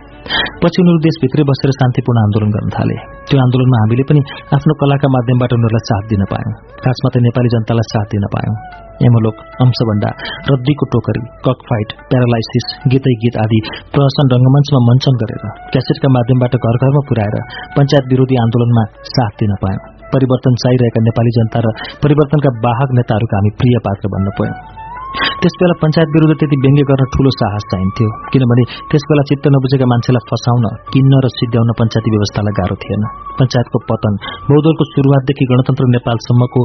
पछि 0.63 0.81
उनीहरू 0.81 1.05
देशभित्रै 1.07 1.47
बसेर 1.51 1.79
शान्तिपूर्ण 1.79 2.27
आन्दोलन 2.27 2.51
गर्न 2.57 2.75
थाले। 2.79 3.16
त्यो 3.27 3.39
आन्दोलनमा 3.43 3.77
हामीले 3.83 4.03
पनि 4.09 4.21
आफ्नो 4.55 4.73
कलाका 4.81 5.07
माध्यमबाट 5.15 5.51
उनीहरूलाई 5.55 5.85
साथ 5.87 6.03
दिन 6.11 6.23
पायौं। 6.31 6.53
खासमा 6.83 7.09
त 7.13 7.15
नेपाली 7.25 7.49
जनतालाई 7.55 7.87
साथ 7.93 8.07
दिन 8.15 8.25
पायौं। 8.35 8.55
एमोलोक 9.07 9.41
अंशभण्डा 9.63 10.11
रद्दीको 10.51 10.85
टोकरी 10.93 11.21
कक 11.47 11.65
फाइट 11.69 11.89
प्यारालाइसिस 12.13 12.69
गीतै 12.93 13.13
गीत 13.25 13.35
आदि 13.43 13.59
प्रहसन 13.97 14.31
रंगमञ्चमा 14.35 14.81
मञ्चन 14.87 15.19
गरेर 15.23 15.43
क्यासेटका 15.75 16.13
माध्यमबाट 16.17 16.57
घर 16.61 16.81
घरमा 16.81 17.03
पुर्याएर 17.11 17.37
पञ्चायत 17.75 18.09
विरोधी 18.13 18.41
आन्दोलनमा 18.45 18.87
साथ 19.11 19.37
दिन 19.43 19.53
पायौं। 19.61 19.85
परिवर्तन 20.15 20.59
चाहिरहेका 20.63 21.05
नेपाली 21.11 21.37
जनता 21.37 21.67
र 21.67 21.77
परिवर्तनका 22.03 22.57
वाहक 22.65 22.97
नेताहरूका 22.97 23.39
हामी 23.39 23.55
प्रिय 23.61 23.85
पात्र 23.85 24.15
बन्न 24.15 24.37
पायौं। 24.39 24.76
त्यसबेला 25.41 25.75
पञ्चायत 25.81 26.09
विरुद्ध 26.15 26.33
त्यति 26.39 26.57
व्यङ्ग्य 26.63 26.83
गर्न 26.89 27.03
ठूलो 27.13 27.31
साहस 27.39 27.67
चाहिन्थ्यो। 27.71 28.09
किनभने 28.33 28.63
त्यसबेला 28.91 29.23
चित्त 29.29 29.45
नबुझेका 29.55 29.87
मान्छेलाई 29.93 30.27
फसाउन 30.31 30.65
किन्न 30.93 31.21
र 31.25 31.31
सिद्ध्याउन 31.37 31.69
पञ्चायती 31.79 32.15
व्यवस्थालाई 32.15 32.57
गाह्रो 32.59 32.77
थिएन। 32.83 33.05
पञ्चायतको 33.39 33.77
पतन 33.91 34.13
बहुदलको 34.49 34.89
सुरुवातदेखि 34.93 35.49
गणतन्त्र 35.51 35.91
नेपालसम्मको 35.97 36.61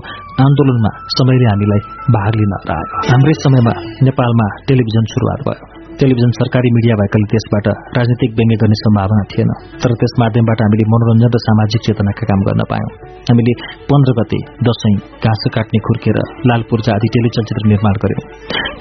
आन्दोलनमा 0.46 0.90
समयले 1.18 1.46
हामीलाई 1.52 1.80
भाग 2.16 2.40
लिन 2.40 2.56
हरायो 2.62 3.04
हाम्रै 3.10 3.36
समयमा 3.44 3.72
नेपालमा 4.08 4.46
टेलिभिजन 4.68 5.14
सुरुवात 5.14 5.48
भयो। 5.48 5.71
टेलिभिजन 6.00 6.30
सरकारी 6.38 6.68
मिडिया 6.76 6.94
भएकाले 7.00 7.26
त्यसबाट 7.32 7.66
राजनीतिक 7.96 8.30
व्यङ्ग्य 8.38 8.56
गर्ने 8.62 8.76
सम्भावना 8.82 9.24
थिएन। 9.32 9.50
तर 9.82 9.90
त्यस 10.00 10.14
माध्यमबाट 10.22 10.58
हामीले 10.64 10.84
मनोरञ्जन 10.92 11.30
र 11.34 11.40
सामाजिक 11.46 11.80
चेतनाका 11.86 12.24
काम 12.30 12.40
गर्न 12.48 12.62
पायौं। 12.72 12.90
हामीले 13.28 13.52
पन्ध्र 13.90 14.14
गते 14.18 14.38
दशैं 14.68 14.94
घाँस 15.24 15.42
काट्ने 15.56 15.78
खुर्केर 15.86 16.18
लाल 16.50 16.62
पूर्जा 16.70 16.90
आदि 16.96 17.08
टेलिचलचित्र 17.16 17.64
निर्माण 17.72 17.94
गर्यौं। 18.04 18.22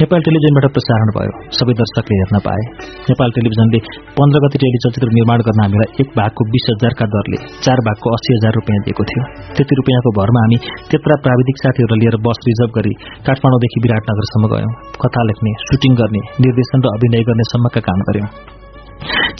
नेपाल 0.01 0.19
टेलिभिजनबाट 0.27 0.65
प्रसारण 0.77 1.09
भयो। 1.17 1.33
सबै 1.57 1.73
दर्शकले 1.81 2.15
हेर्न 2.21 2.37
पाए। 2.47 2.63
नेपाल 3.11 3.35
टेलिभिजनले 3.37 3.79
पन्ध्र 4.19 4.43
गते 4.45 4.57
टेलिचलचित्र 4.63 5.11
निर्माण 5.17 5.45
गर्न 5.47 5.61
हामीलाई 5.65 5.89
एक 6.05 6.15
भागको 6.19 6.47
बीस 6.53 6.65
हजारका 6.71 7.09
दरले 7.15 7.41
चार 7.65 7.83
भागको 7.89 8.15
अस्सी 8.17 8.31
हजार 8.37 8.57
रुपियाँ 8.59 8.79
दिएको 8.87 9.07
थियो। 9.11 9.25
त्यति 9.59 9.79
रुपियाँको 9.81 10.15
भरमा 10.19 10.45
हामी 10.45 10.57
त्यत्रा 10.89 11.19
प्राविधिक 11.27 11.61
साथीहरूलाई 11.63 12.01
लिएर 12.03 12.17
बस 12.25 12.41
रिजर्भ 12.49 12.71
गरी 12.79 12.93
काठमाडौँदेखि 13.27 13.85
विराटनगरसम्म 13.85 14.51
गयौं। 14.53 14.71
कथा 15.03 15.21
लेख्ने 15.29 15.51
सुटिङ 15.67 15.91
गर्ने 16.01 16.21
निर्देशन 16.45 16.79
र 16.85 16.95
अभिनय 17.01 17.29
गर्ने 17.29 17.51
सम्मका 17.51 17.87
काम 17.91 18.09
गर्यौं। 18.09 18.33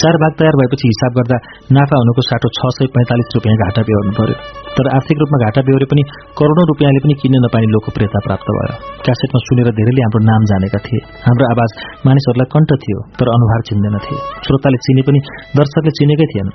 चार 0.01 0.15
भाग 0.22 0.31
तयार 0.38 0.56
भएपछि 0.59 0.88
हिसाब 0.90 1.17
गर्दा 1.17 1.38
नाफा 1.77 1.98
हुनुको 2.01 2.22
साटो 2.27 2.49
छ 2.57 2.69
सय 2.75 2.88
पैंतालिस 2.95 3.27
रुपियाँ 3.35 3.57
घाटा 3.65 3.81
बेहोर्नु 3.90 4.14
पर्यो। 4.19 4.38
तर 4.77 4.90
आर्थिक 4.98 5.22
रूपमा 5.22 5.40
घाटा 5.45 5.61
बेहोरे 5.67 5.88
पनि 5.91 6.03
करोडौं 6.40 6.65
रुपियाँले 6.72 7.01
पनि 7.06 7.15
किन्न 7.22 7.41
नपाइने 7.45 7.69
लोकप्रियता 7.75 8.19
प्राप्त 8.27 8.48
भयो। 8.57 8.75
क्यासेटमा 9.06 9.40
सुनेर 9.48 9.69
धेरैले 9.80 10.01
हाम्रो 10.01 10.22
नाम 10.31 10.41
जानेका 10.51 10.80
थिए। 10.88 11.01
हाम्रो 11.27 11.45
आवाज 11.53 11.80
मानिसहरूलाई 12.09 12.49
कण्ठ 12.56 12.77
थियो 12.83 12.99
तर 13.22 13.33
अनुहार 13.38 13.61
चिन्दैनथे 13.69 14.15
श्रोताले 14.45 14.77
चिने 14.85 15.01
पनि 15.09 15.19
दर्शकले 15.59 15.93
चिनेकै 15.99 16.27
थिएन। 16.33 16.49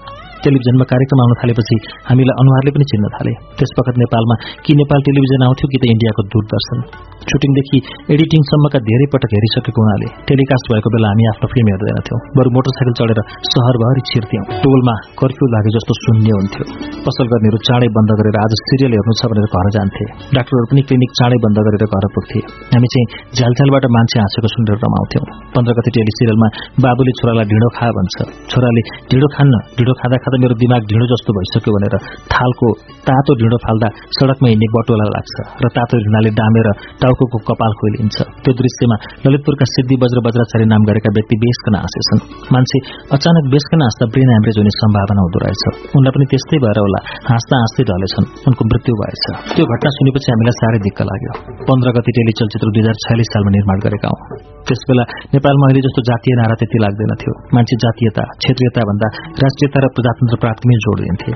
टेलिभिजनमा 0.45 0.85
कार्यक्रम 0.93 1.21
आउन 1.25 1.33
थालेपछि 1.41 1.77
हामीलाई 2.09 2.37
अनुहारले 2.43 2.71
पनि 2.77 2.87
चिन्न 2.93 3.07
थाले। 3.17 3.33
त्यसवखत 3.59 3.97
नेपालमा 4.03 4.35
कि 4.65 4.73
नेपाल 4.81 5.01
टेलिभिजन 5.09 5.41
आउँथ्यो 5.47 5.67
कि 5.73 5.79
त 5.81 5.85
इन्डियाको 5.95 6.23
दूरदर्शन। 6.33 6.79
सुटिङदेखि 7.27 7.79
एडिटिङसम्मका 8.15 8.79
धेरै 8.89 9.07
पटक 9.13 9.31
हेरिसकेको 9.37 9.81
हुनाले 9.85 10.09
टेलिकास्ट 10.29 10.67
भएको 10.73 10.89
बेला 10.95 11.09
हामी 11.13 11.25
आफ्नो 11.31 11.47
फिल्म 11.53 11.67
हेर्दैनथ्यौँ 11.75 12.19
बरु 12.39 12.49
मोटरसाइकल 12.57 12.95
चढेर 12.99 13.21
सहरभरि 13.53 14.03
छिर्थ्यौँ। 14.11 14.45
टोलमा 14.65 14.95
कर्फ्यू 15.21 15.47
लागे 15.55 15.71
जस्तो 15.77 15.93
शून्य 16.03 16.37
हुन्थ्यो। 16.39 16.65
पसल 17.07 17.27
गर्नेहरू 17.33 17.59
चाँडै 17.69 17.89
बन्द 17.97 18.11
गरेर 18.21 18.37
आज 18.45 18.53
सिरियल 18.63 18.93
हेर्नु 18.97 19.15
छ 19.21 19.31
भनेर 19.33 19.47
घर 19.57 19.67
जान्थे। 19.77 20.05
डाक्टरहरू 20.37 20.67
पनि 20.71 20.83
क्लिनिक 20.89 21.11
चाँडै 21.19 21.39
बन्द 21.47 21.59
गरेर 21.67 21.85
घर 21.89 22.07
पुग्थे। 22.17 22.41
हामी 22.75 22.89
चाहिँ 22.95 23.07
झ्यालझ्यालबाट 23.37 23.85
मान्छे 23.97 24.17
हाँसेको 24.23 24.49
सुनेर 24.55 24.79
रमाउँथ्यौँ। 24.87 25.25
पन्ध्र 25.57 25.73
गति 25.79 25.91
टेली 25.97 26.13
सिरियलमा 26.19 26.49
बाबुले 26.87 27.13
छोरालाई 27.19 27.47
ढिँडो 27.51 27.69
खा 27.79 27.87
भन्छ। 27.99 28.17
छोराले 28.53 28.83
ढिँडो 29.11 29.29
खान्न 29.35 29.55
ढिँडो 29.77 29.93
खाँदा 30.01 30.17
खाँदा 30.27 30.39
मेरो 30.43 30.55
दिमाग 30.59 30.83
ढिँडो 30.91 31.07
जस्तो 31.11 31.31
भइसक्यो 31.39 31.73
भनेर 31.77 31.95
थालको 32.35 32.69
तातो 33.09 33.33
ढिँडो 33.41 33.59
फाल्दा 33.65 33.89
सड़कमा 34.17 34.49
हिँड्ने 34.51 34.69
बटोला 34.77 35.07
लाग्छ 35.15 35.35
र 35.63 35.67
तातो 35.77 35.95
ढिँडाले 36.05 36.31
डामेर 36.41 36.69
टाउको 37.03 37.25
कपाल 37.49 37.73
खोलिन्छ 37.81 38.17
त्यो 38.43 38.53
दृश्यमा 38.61 38.97
ललितपुरका 39.27 39.67
सिद्धि 39.75 39.97
बज्र 40.03 40.19
बज्राचार्य 40.27 40.67
नाम 40.73 40.83
गरेका 40.89 41.11
व्यक्ति 41.19 41.37
बेसकन 41.45 41.79
हाँसेछन् 41.83 42.21
मान्छे 42.57 42.79
अचानक 43.19 43.45
बेसकन 43.55 43.87
हाँस्दा 43.87 44.11
ब्रेन 44.17 44.31
ह्यामरेज 44.35 44.59
हुने 44.63 44.73
सम्भावना 44.81 45.23
हुँदो 45.27 45.39
रहेछ। 45.45 45.63
उनलाई 45.97 46.13
पनि 46.17 46.27
त्यस्तै 46.33 46.59
भएर 46.67 46.79
होला। 46.85 47.01
हाँस्दा 47.31 47.55
हाँस्दै 47.63 47.85
ढलेछन् 47.91 48.27
उनको 48.49 48.63
मृत्यु 48.71 48.99
भएछ। 49.03 49.25
त्यो 49.55 49.65
घटना 49.75 49.95
सुनेपछि 49.99 50.29
हामीलाई 50.33 50.59
साह्रै 50.61 50.81
दिक्क 50.87 51.01
लाग्यो। 51.11 51.33
पन्ध्र 51.71 51.89
गति 51.97 52.11
टेली 52.19 52.33
चलचित्र 52.43 52.69
दुई 52.75 52.83
हजार 52.85 52.97
छयालिस 53.07 53.29
सालमा 53.35 53.51
निर्माण 53.57 53.79
गरेका 53.87 54.09
हौं। 54.13 54.21
त्यसबेला 54.67 55.05
नेपालमा 55.35 55.67
अहिले 55.69 55.81
जस्तो 55.87 56.03
जातीय 56.11 56.35
नारा 56.41 56.55
त्यति 56.61 56.79
लाग्दैन 56.85 57.13
थियो 57.23 57.33
मान्छे 57.57 57.77
जातीयता 57.83 58.23
क्षेत्रीयता 58.43 58.87
भन्दा 58.91 59.09
राष्ट्रियता 59.45 59.79
र 59.85 59.87
प्रजातन्त्र 60.17 60.37
प्राप्तिमै 60.43 60.77
जोड 60.85 60.99
दिन्थे 61.05 61.33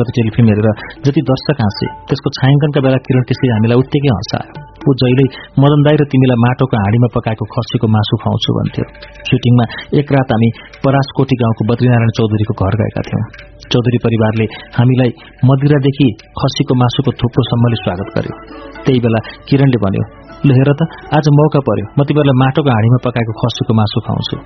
गति 0.00 0.12
टेलिफिल्म 0.16 0.48
हेरेर 0.52 0.68
जति 1.04 1.20
दर्शक 1.30 1.58
हाँसे 1.64 1.86
त्यसको 2.08 2.28
छायाङ्कनका 2.38 2.80
बेला 2.86 2.98
किरण 3.06 3.22
त्यसरी 3.28 3.48
हामीलाई 3.54 3.78
उत्तिकै 3.82 4.10
हँसायो। 4.14 4.52
ऊ 4.82 4.90
जहिल्यै 5.00 5.26
मदन 5.62 5.80
दाई 5.86 5.96
र 5.98 6.04
तिमीलाई 6.12 6.38
माटोको 6.44 6.76
हाँडीमा 6.82 7.08
पकाएको 7.16 7.44
खसीको 7.54 7.86
मासु 7.94 8.14
खुवाउँछु 8.22 8.50
भन्थ्यो। 8.58 8.84
सुटिङमा 9.26 9.64
एक 9.98 10.08
रात 10.14 10.30
हामी 10.34 10.48
परासकोटी 10.84 11.34
गाउँको 11.42 11.62
बद्रीनारायण 11.70 12.10
चौधरीको 12.18 12.54
घर 12.62 12.74
गएका 12.82 13.02
थियौं। 13.08 13.22
चौधरी 13.72 13.98
परिवारले 14.06 14.46
हामीलाई 14.78 15.10
मदिरादेखि 15.50 16.08
खसीको 16.38 16.74
मासुको 16.82 17.10
थुप्रोसम्मले 17.20 17.78
स्वागत 17.84 18.08
गर्यो। 18.16 18.34
त्यही 18.84 18.98
बेला 19.04 19.20
किरणले 19.48 19.78
भन्यो 19.84 20.04
ल 20.46 20.50
हेर 20.58 20.70
त 20.78 20.80
आज 21.18 21.26
मौका 21.38 21.60
पर्यो। 21.68 21.86
म 21.98 22.00
तिमीहरूलाई 22.06 22.38
माटोको 22.42 22.70
हाँडीमा 22.76 22.98
पकाएको 23.06 23.32
खसीको 23.42 23.72
मासु 23.78 23.98
खुवाउँछु। 24.06 24.36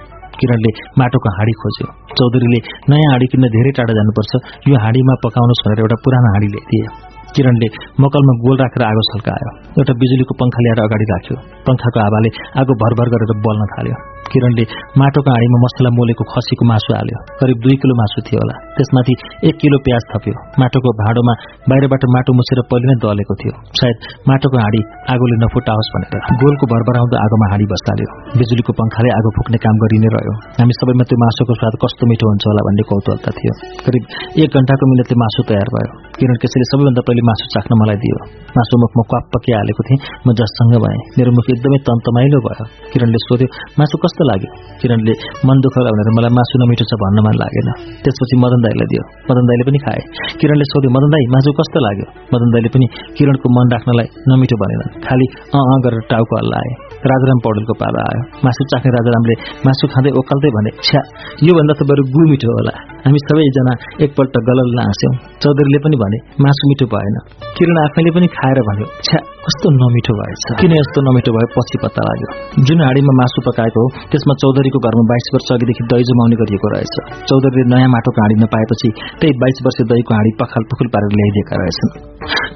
किरणले 0.40 0.70
माटोको 1.00 1.28
हाँडी 1.36 1.54
खोज्यो। 1.62 1.86
चौधरीले 2.18 2.60
नयाँ 2.90 3.10
हाँडी 3.12 3.26
किन्न 3.32 3.46
धेरै 3.56 3.72
टाढा 3.78 3.92
जानुपर्छ। 3.98 4.32
यो 4.70 4.76
हाँडीमा 4.84 5.14
पकाउनुहोस् 5.24 5.62
भनेर 5.64 5.80
एउटा 5.84 5.96
पुरानो 6.04 6.28
हाँडी 6.34 6.48
ल्याइदिए 6.54 6.86
किरणले 7.34 7.68
मकलमा 8.00 8.34
गोल 8.44 8.56
राखेर 8.62 8.82
आगो 8.90 9.02
छल्कायो। 9.10 9.50
एउटा 9.78 9.92
बिजुलीको 10.02 10.32
पङ्खा 10.40 10.60
ल्याएर 10.64 10.80
अगाडि 10.86 11.06
राख्यो। 11.12 11.36
पङ्खाको 11.66 11.98
हावाले 12.04 12.30
आगो 12.60 12.72
भरभर 12.82 13.06
गरेर 13.14 13.32
बल्न 13.46 13.62
थाल्यो। 13.72 14.15
किरणले 14.32 14.64
माटोको 15.00 15.30
हाँडीमा 15.34 15.58
मसला 15.64 15.90
मोलेको 15.98 16.24
खसीको 16.32 16.64
मासु 16.70 16.90
हाल्यो। 16.96 17.18
करिब 17.40 17.56
दुई 17.64 17.76
किलो 17.82 17.94
मासु 18.00 18.18
थियो 18.26 18.38
होला। 18.42 18.54
त्यसमाथि 18.76 19.14
एक 19.48 19.54
किलो 19.62 19.78
प्याज 19.86 20.02
थप्यो। 20.10 20.34
माटोको 20.60 20.90
भाँडोमा 21.00 21.34
बाहिरबाट 21.70 22.02
माटो 22.14 22.30
मुसेर 22.38 22.60
पहिले 22.70 22.86
नै 22.90 22.96
दलेको 23.04 23.34
थियो। 23.40 23.54
सायद 23.80 23.96
माटोको 24.30 24.56
हाँडी 24.64 24.80
आगोले 25.12 25.36
नफुटाओस् 25.42 25.90
भनेर। 25.94 26.14
गोलको 26.42 26.64
भरभराउँदो 26.72 27.16
आगोमा 27.24 27.46
हाँडी 27.52 27.66
बसाल्यो 27.72 28.08
बिजुलीको 28.40 28.72
पङ्खाले 28.80 29.10
आगो 29.18 29.30
फुक्ने 29.36 29.58
काम 29.64 29.74
गरि 29.82 29.98
नै 30.04 30.10
रह्यो। 30.16 30.34
हामी 30.58 30.72
सबैमा 30.80 31.04
त्यो 31.08 31.16
मासुको 31.24 31.52
स्वाद 31.60 31.74
कस्तो 31.82 32.04
मिठो 32.10 32.24
हुन्छ 32.30 32.44
होला 32.50 32.62
भन्ने 32.68 32.84
कौतूहलता 32.90 33.30
थियो। 33.38 33.52
करिब 33.86 34.02
एक 34.42 34.50
घण्टाको 34.58 34.84
मिनटले 34.90 35.16
मासु 35.22 35.40
तयार 35.50 35.68
भयो। 35.74 35.90
किरण 36.18 36.36
केसीले 36.42 36.66
सबैभन्दा 36.72 37.02
पहिले 37.06 37.22
मासु 37.30 37.44
चाख्न 37.54 37.72
मलाई 37.80 37.98
दियो। 38.02 38.18
मासु 38.56 38.74
मुखमा 38.82 39.02
क्वाप 39.10 39.34
हालेको 39.46 39.82
थिएँ 39.88 40.00
म 40.26 40.28
जससँग 40.38 40.74
भएँ। 40.82 41.00
मेरो 41.18 41.30
मुख 41.36 41.46
एकदमै 41.54 41.78
तन्तमाइलो 41.86 42.38
भयो। 42.46 42.64
किरणले 42.92 43.18
सोध्यो 43.26 43.48
मासु 43.78 43.96
कस्तो 44.02 44.15
लाग्यो 44.24 44.50
किरणले 44.80 45.14
मन 45.48 45.56
दुःख 45.64 45.76
भनेर 45.86 46.10
मलाई 46.16 46.32
मासु 46.38 46.60
नमिठो 46.62 46.84
छ 46.90 46.98
भन्न 47.02 47.24
मन 47.26 47.36
लागेन 47.42 47.68
त्यसपछि 48.02 48.36
मदन 48.44 48.66
दाईलाई 48.66 48.88
दियो 48.92 49.02
मदन 49.30 49.44
दाईले 49.50 49.68
पनि 49.68 49.78
खाए 49.84 50.00
किरणले 50.40 50.66
सोध्यो 50.72 50.90
मदन 50.96 51.16
दाई 51.16 51.30
मासु 51.34 51.56
कस्तो 51.60 51.84
लाग्यो 51.86 52.06
मदन 52.34 52.56
दाईले 52.56 52.74
पनि 52.74 52.86
किरणको 53.16 53.54
मन 53.56 53.66
राख्नलाई 53.76 54.06
नमिठो 54.28 54.60
भनेन 54.62 55.00
खालि 55.06 55.26
अँ 55.56 55.64
अँ 55.72 55.80
गरेर 55.86 56.06
टाउको 56.10 56.42
हल्लाए 56.42 56.85
राजाराम 57.12 57.38
पौडेलको 57.46 57.74
पालो 57.82 57.98
आयो। 58.06 58.22
मासु 58.46 58.62
चाख्ने 58.72 58.90
राजारामले 58.96 59.34
मासु 59.66 59.84
खाँदै 59.94 60.10
ओकाल्दै 60.20 60.50
भने 60.56 60.70
छ्या 60.86 61.02
योभन्दा 61.48 61.74
त 61.78 61.80
बरु 61.90 62.02
गु 62.14 62.22
मिठो 62.32 62.50
होला। 62.56 62.74
हामी 63.04 63.20
सबैजना 63.26 63.72
एकपल्ट 64.04 64.34
गलल 64.48 64.68
हाँस्यौं 64.80 65.12
चौधरीले 65.42 65.78
पनि 65.84 65.96
भने 66.02 66.18
मासु 66.44 66.62
मिठो 66.70 66.86
भएन। 66.94 67.16
किरण 67.56 67.78
आफैले 67.84 68.10
पनि 68.16 68.26
खाएर 68.36 68.58
भन्यो 68.68 68.86
छ्या 69.06 69.20
कस्तो 69.46 69.70
नमिठो 69.80 70.14
भएछ। 70.20 70.44
किन 70.60 70.72
यस्तो 70.76 70.98
नमिठो 71.06 71.30
भयो 71.36 71.48
पछि 71.54 71.78
पत्ता 71.84 72.02
लाग्यो। 72.08 72.28
जुन 72.66 72.80
हाडीमा 72.86 73.12
मासु 73.20 73.44
पकाएको 73.48 73.84
हो 73.84 73.88
त्यसमा 74.10 74.34
चौधरीको 74.42 74.78
घरमा 74.86 75.04
बाइस 75.12 75.26
वर्ष 75.34 75.48
अघिदेखि 75.56 75.82
दही 75.92 76.04
जमाउने 76.10 76.36
गरिएको 76.42 76.68
रहेछ। 76.74 76.94
चौधरीले 77.30 77.66
नयाँ 77.72 77.90
माटोको 77.94 78.20
हाँडी 78.22 78.36
नपाएपछि 78.42 78.88
त्यही 79.20 79.38
बाइस 79.42 79.62
वर्ष 79.66 79.78
दहीको 79.92 80.12
हाँडी 80.18 80.32
पखाल 80.42 80.62
पुखुल 80.70 80.88
पारेर 80.94 81.16
ल्याइदिएका 81.20 81.54
रहेछन्। 81.62 81.92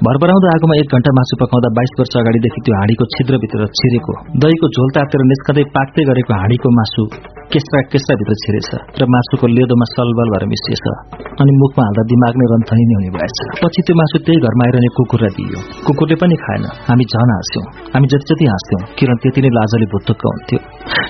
भरभराउँदो 0.05 0.47
आगोमा 0.51 0.75
एक 0.81 0.93
घण्टा 0.97 1.11
मासु 1.17 1.33
पकाउँदा 1.41 1.69
बाइस 1.77 1.91
वर्ष 1.99 2.13
अगाडिदेखि 2.21 2.59
त्यो 2.65 2.75
हाँडीको 2.79 3.03
छिद्रभित्र 3.15 3.67
छिरेको। 3.79 4.13
दहीको 4.41 4.67
झोल 4.75 4.89
तातेर 4.95 5.21
निस्कँदै 5.29 5.63
पाक्दै 5.75 6.03
गरेको 6.09 6.33
हाँडीको 6.41 6.69
मासु 6.77 7.03
केस्रा 7.53 7.79
केस्राभित्र 7.93 8.35
छिरेछ 8.41 8.69
र 8.99 9.05
मासुको 9.13 9.47
लेदोमा 9.55 9.85
सलबल 9.91 10.29
भएर 10.33 10.45
मिसिएछ 10.51 10.85
अनि 11.41 11.51
मुखमा 11.61 11.83
हाल्दा 11.87 12.03
दिमाग 12.11 12.37
नै 12.41 12.45
रन्थनी 12.51 12.83
नै 12.89 12.95
हुने 12.97 13.09
भएछ। 13.15 13.37
पछि 13.63 13.81
त्यो 13.85 13.95
मासु 13.99 14.21
त्यही 14.25 14.39
घरमा 14.47 14.63
आइरहने 14.67 14.89
कुकुरलाई 14.97 15.33
दियो 15.37 15.59
कुकुरले 15.87 16.15
पनि 16.21 16.37
खाएन। 16.43 16.63
हामी 16.87 17.05
झन 17.11 17.31
हाँस्यौं। 17.35 17.65
हामी 17.93 18.07
जति 18.13 18.25
जति 18.31 18.45
हाँस्थ्यौं 18.51 18.81
किरण 19.01 19.17
त्यति 19.23 19.39
नै 19.45 19.51
लाजले 19.57 19.87
भुत्तुक्क 19.93 20.23
हुन्थ्यो। 20.29 20.59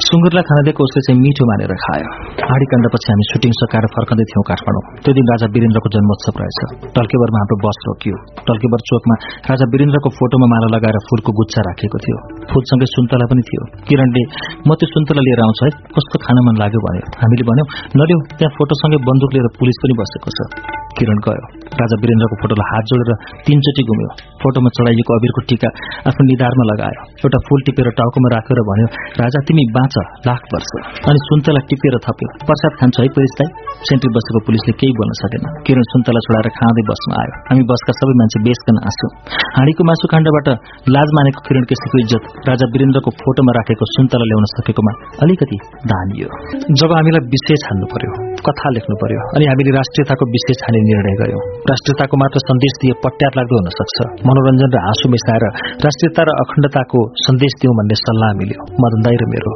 सुँगुरलाई 0.08 0.46
खान 0.50 0.60
दिएको 0.68 0.82
उसले 0.88 1.02
चाहिँ 1.06 1.20
मिठो 1.22 1.44
मानेर 1.52 1.74
खायो। 1.84 2.08
हाडी 2.50 2.66
काण्डपछि 2.74 3.08
हामी 3.14 3.26
सुटिङ 3.32 3.52
सकाएर 3.62 3.86
फर्कँदै 3.96 4.26
थियौं 4.32 4.44
काठमाडौँ। 4.50 4.84
त्यो 5.04 5.12
दिन 5.20 5.26
राजा 5.34 5.48
वीरेन्द्रको 5.56 5.94
जन्मोत्सव 5.96 6.42
रहेछ। 6.42 6.60
टल्केबरमा 6.98 7.38
हाम्रो 7.44 7.58
बस 7.66 7.78
रोकियो। 7.88 8.16
टल्केबर 8.50 8.80
चोकमा 8.90 9.16
राजा 9.52 9.66
वीरेन्द्रको 9.74 10.10
फोटोमा 10.18 10.48
माला 10.54 10.68
लगाएर 10.76 10.98
फूलको 11.08 11.32
गुच्छा 11.40 11.62
राखेको 11.70 11.98
थियो। 12.06 12.18
फूलसँगै 12.50 12.88
सुन्तला 13.12 13.28
पनि 13.32 13.44
थियो। 13.48 13.64
किरणले 13.88 14.24
म 14.68 14.70
त्यो 14.80 14.88
सुन्तला 14.94 15.22
लिएर 15.28 15.40
आउँछु 15.44 15.64
है। 15.68 15.72
कस्तो 15.96 16.18
खान 16.24 16.38
मन 16.48 16.56
लाग्यो 16.64 16.80
भन्यो। 16.88 17.04
हामीले 17.20 17.44
भन्यौं 17.50 17.68
नल्यौ 18.00 18.18
त्यहाँ 18.40 18.52
फोटोसँगै 18.56 18.98
बन्दुक 19.08 19.32
लिएर 19.36 19.48
पुलिस 19.60 19.78
पनि 19.84 19.94
बसेको 20.00 20.30
छ। 20.36 20.40
किरण 20.96 21.18
गयो। 21.26 21.44
राजा 21.80 21.96
वीरेन्द्रको 22.04 22.36
फोटोलाई 22.42 22.68
हात 22.72 22.84
जोडेर 22.92 23.12
तीनचोटि 23.48 23.84
घुम्यो। 23.90 24.08
फोटोमा 24.42 24.70
चढाइएको 24.76 25.12
अबिरको 25.20 25.42
टिका 25.50 25.70
आफ्नो 26.08 26.24
निधारमा 26.32 26.64
लगायो। 26.72 27.00
एउटा 27.24 27.40
फूल 27.48 27.60
टिपेर 27.68 27.88
टाउकोमा 28.00 28.30
राखेर 28.36 28.60
भन्यो 28.70 28.88
राजा 29.22 29.40
तिमी 29.48 29.64
बाँच 29.76 29.94
लाख 30.28 30.42
वर्ष। 30.54 30.72
अनि 31.12 31.20
सुन्तला 31.28 31.62
टिपेर 31.70 31.96
थप्यो। 32.08 32.28
प्रसाद 32.48 32.74
खान्छ 32.80 32.96
है 33.04 33.08
पुलिसलाई 33.16 33.48
सेन्ट्री 33.88 34.10
बसेको 34.16 34.40
पुलिसले 34.48 34.74
केही 34.80 34.94
बोल्न 35.00 35.14
सकेन। 35.22 35.44
किरण 35.68 35.84
सुन्तला 35.92 36.20
छोडाएर 36.28 36.48
खाँदै 36.60 36.84
बस्न 36.92 37.10
आयो। 37.22 37.34
हामी 37.52 37.64
बसका 37.72 37.92
सबै 38.00 38.16
मान्छे 38.22 38.44
बेसकन 38.48 38.78
आँस्यौं। 38.88 39.12
हाँडीको 39.56 39.82
मासु 39.90 40.12
काण्डबाट 40.14 40.48
लाज 40.96 41.16
मानेको 41.18 41.40
किरण 41.48 41.64
केसीको 41.72 41.98
इज्जत 42.04 42.24
राजा 42.52 42.66
वीरेन्द्रको 43.02 43.12
फोटोमा 43.22 43.52
राखेको 43.58 43.86
सुन्तला 43.96 44.26
ल्याउन 44.30 44.46
सकेकोमा 44.54 44.94
अलिकति 45.26 45.58
दानियो 45.92 46.28
जब 46.80 46.92
हामीलाई 46.98 47.24
विषय 47.34 47.58
छान्नु 47.64 47.86
पर्यो 47.94 48.12
कथा 48.46 48.68
लेख्नु 48.78 48.96
पर्यो 49.02 49.20
अनि 49.36 49.46
हामीले 49.52 49.72
राष्ट्रियताको 49.80 50.24
विषय 50.36 50.54
छाने 50.62 50.80
निर्णय 50.90 51.16
गर्यौं 51.22 51.42
राष्ट्रियताको 51.72 52.16
मात्र 52.24 52.44
सन्देश 52.48 52.74
दिए 52.82 52.94
पट्यार 53.06 53.32
लाग्दो 53.40 53.54
हुन 53.60 53.70
सक्छ। 53.80 53.98
मनोरञ्जन 54.30 54.70
र 54.76 54.80
हाँसो 54.86 55.06
मिसाएर 55.16 55.46
राष्ट्रियता 55.86 56.22
र 56.28 56.38
अखण्डताको 56.44 57.00
सन्देश 57.26 57.54
दिउँ 57.62 57.76
भन्ने 57.80 57.98
सल्लाह 58.06 58.32
मिल्यो। 58.42 58.66
मदन 58.84 59.00
दाई 59.06 59.16
र 59.22 59.30
मेरो। 59.34 59.54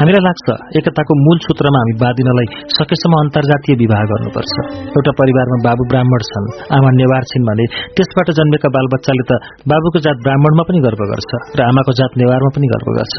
हामीलाई 0.00 0.22
लाग्छ 0.26 0.46
एकताको 0.78 1.12
मूल 1.24 1.38
सूत्रमा 1.46 1.80
हामी 1.82 1.94
बाँधिनलाई 2.02 2.48
सकेसम्म 2.76 3.20
अन्तर्जातीय 3.24 3.74
विवाह 3.82 4.02
गर्नुपर्छ। 4.12 4.54
एउटा 4.98 5.12
परिवारमा 5.20 5.58
बाबु 5.66 5.88
ब्राह्मण 5.92 6.26
छन् 6.30 6.48
आमा 6.76 6.90
नेवार 7.00 7.28
छिन् 7.30 7.46
भने 7.48 7.66
त्यसबाट 7.96 8.28
जन्मेका 8.40 8.72
बालबच्चाले 8.76 9.24
त 9.30 9.40
बाबुको 9.72 10.04
जात 10.06 10.24
ब्राह्मणमा 10.26 10.64
पनि 10.70 10.80
गर्व 10.86 11.02
गर्छ 11.12 11.30
र 11.58 11.66
आमाको 11.70 11.96
जात 12.00 12.18
नेवारमा 12.22 12.50
पनि 12.56 12.69
गर्व 12.72 12.88
गर्छ 12.98 13.16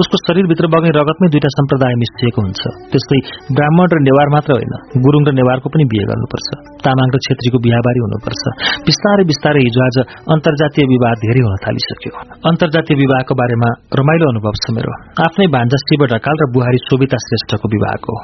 उसको 0.00 0.16
शरीरभित्र 0.24 0.66
बग्ने 0.72 0.90
रगतमै 0.96 1.28
दुईटा 1.32 1.50
सम्प्रदाय 1.54 1.94
मिसिएको 2.02 2.40
हुन्छ। 2.44 2.62
त्यस्तै 2.92 3.18
ब्राह्मण 3.56 3.86
र 3.94 3.98
नेवार 4.08 4.28
मात्र 4.34 4.50
होइन 4.56 4.74
गुरुङ 5.04 5.22
र 5.28 5.30
नेवारको 5.40 5.68
पनि 5.74 5.84
बिहे 5.92 6.04
गर्नुपर्छ। 6.10 6.48
तामाङ 6.84 7.08
र 7.14 7.18
छेत्रीको 7.26 7.58
बिहाबारी 7.66 8.00
हुनुपर्छ। 8.04 8.42
बिस्तारै 8.88 9.24
बिस्तारै 9.30 9.60
हिजो 9.68 9.80
आज 9.88 9.96
अन्तर्जातीय 10.34 10.84
विवाह 10.94 11.12
धेरै 11.24 11.42
हुन 11.46 11.54
थालिसक्यो। 11.64 12.12
अन्तर्जातीय 12.50 12.96
विवाहको 13.04 13.32
बारेमा 13.40 13.68
रमाइलो 14.00 14.26
अनुभव 14.32 14.54
छ 14.62 14.64
मेरो। 14.76 14.92
आफ्नै 15.26 15.46
भान्जा 15.56 15.78
शिव 15.84 16.04
ढकाल 16.12 16.36
र 16.42 16.50
बुहारी 16.54 16.78
शोभिता 16.88 17.18
श्रेष्ठको 17.26 17.66
विवाहको। 17.74 18.14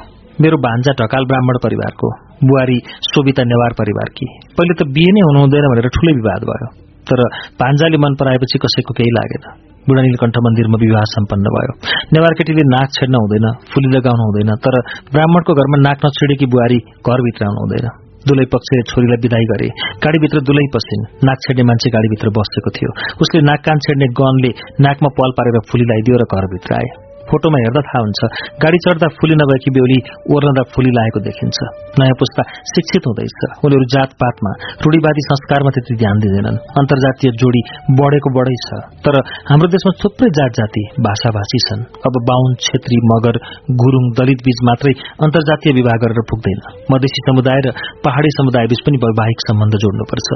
मेरो 0.43 0.57
भान्जा 0.67 0.91
ढकाल 1.01 1.23
ब्राह्मण 1.25 1.57
परिवारको। 1.65 2.07
बुहारी 2.47 2.77
शोभिता 3.09 3.43
नेवार 3.51 3.77
परिवारकी 3.81 4.25
पहिले 4.57 4.73
त 4.79 4.87
बिहे 4.95 5.11
नै 5.15 5.21
हुनु 5.27 5.39
हुँदैन 5.45 5.69
भनेर 5.71 5.87
ठूलै 5.97 6.13
विवाद 6.21 6.41
भयो। 6.49 6.67
तर 7.07 7.19
भान्जाले 7.61 7.97
मन 7.97 8.13
पराएपछि 8.19 8.59
कसैको 8.59 8.93
केही 8.97 9.15
लागेन। 9.19 9.64
बुढानीलकण्ठ 9.87 10.35
मन्दिरमा 10.45 10.77
विवाह 10.85 11.03
सम्पन्न 11.15 11.45
भयो। 11.55 11.73
नेवार 12.13 12.33
केटीले 12.37 12.63
नाक 12.69 12.89
छेड्न 12.97 13.15
हुँदैन 13.23 13.45
फुली 13.71 13.89
लगाउनु 13.95 14.23
हुँदैन 14.27 14.51
तर 14.65 14.75
ब्राह्मणको 15.13 15.51
घरमा 15.59 15.77
नाक 15.87 16.05
नछेडेकी 16.05 16.45
बुहारी 16.53 16.79
घरभित्र 17.05 17.45
आउनु 17.45 17.61
हुँदैन। 17.65 17.87
दुलै 18.27 18.45
पक्षले 18.53 18.81
छोरीलाई 18.89 19.19
विदाई 19.23 19.45
गरे 19.49 19.67
गाडीभित्र 20.03 20.41
दुलै 20.49 20.65
पसिन् 20.73 21.07
नाक 21.29 21.37
छेड्ने 21.45 21.63
मान्छे 21.69 21.89
गाडीभित्र 21.95 22.33
बसेको 22.37 22.69
थियो। 22.77 22.91
उसले 23.21 23.41
नाक 23.49 23.61
कान 23.65 23.77
छेड्ने 23.85 24.07
गनले 24.19 24.51
नाकमा 24.81 25.09
पल 25.17 25.31
पारेर 25.37 25.59
फुली 25.69 25.85
लगाइदियो 25.85 26.21
र 26.21 26.25
घरभित्र 26.33 26.79
आए। 26.81 27.04
फोटोमा 27.29 27.57
हेर्दा 27.63 27.81
थाहा 27.89 28.01
हुन्छ 28.05 28.21
गाडी 28.63 28.77
चढ्दा 28.85 29.07
फुली 29.17 29.35
नभएकी 29.41 29.69
बेहुली 29.75 29.99
ओर्नदा 30.35 30.63
फुली 30.73 30.91
लागेको 30.97 31.19
देखिन्छ। 31.27 31.57
नयाँ 31.99 32.17
पुस्ता 32.21 32.43
शिक्षित 32.71 33.03
हुँदैछ। 33.09 33.39
उनीहरू 33.65 33.85
जातपातमा 33.95 34.51
रूढीवादी 34.85 35.21
संस्कारमा 35.29 35.71
त्यति 35.75 35.93
ध्यान 36.01 36.15
दिँदैनन्। 36.23 36.57
अन्तर्जातीय 36.81 37.31
जोडी 37.41 37.61
बढेको 37.99 38.29
बढै 38.37 38.57
छ। 38.65 38.69
तर 39.05 39.15
हाम्रो 39.49 39.67
देशमा 39.75 39.93
थुप्रै 40.01 40.29
जात 40.37 40.51
जाति 40.59 40.83
भाषाभाषी 41.07 41.59
छन्। 41.67 41.81
अब 42.07 42.13
बाहुन 42.29 42.51
छेत्री 42.65 42.97
मगर 43.11 43.35
गुरूङ 43.81 44.05
दलित 44.19 44.39
बीच 44.47 44.59
मात्रै 44.69 44.93
अन्तर्जातीय 45.25 45.75
विवाह 45.79 45.95
गरेर 46.03 46.21
पुग्दैन। 46.31 46.59
मधेसी 46.91 47.19
समुदाय 47.27 47.59
र 47.65 47.73
पहाड़ी 48.05 48.31
समुदाय 48.37 48.65
बीच 48.71 48.81
पनि 48.85 48.97
वैवाहिक 49.05 49.39
सम्बन्ध 49.47 49.73
जोड्नुपर्छ। 49.83 50.29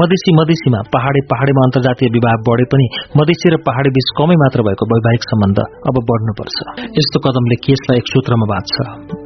मधेसी 0.00 0.30
मधेसीमा 0.40 0.80
पहाडे 0.94 1.20
पहाडेमा 1.32 1.62
अन्तर्जातीय 1.68 2.08
विवाह 2.16 2.34
बढे 2.48 2.66
पनि 2.72 2.86
मधेसी 3.20 3.54
र 3.54 3.62
पहाडी 3.68 3.90
बीच 3.96 4.08
कमै 4.18 4.36
मात्र 4.42 4.68
भएको 4.68 4.84
वैवाहिक 4.92 5.22
सम्बन्ध 5.30 5.58
अब 5.90 5.96
बढ्नु 6.10 6.31
गर्नुपर्छ। 6.32 6.58
यस्तो 6.98 7.18
कदमले 7.24 7.56
केसलाई 7.66 7.98
एक 8.02 8.06
सूत्रमा 8.12 8.46
बाँच्छ 8.52 8.74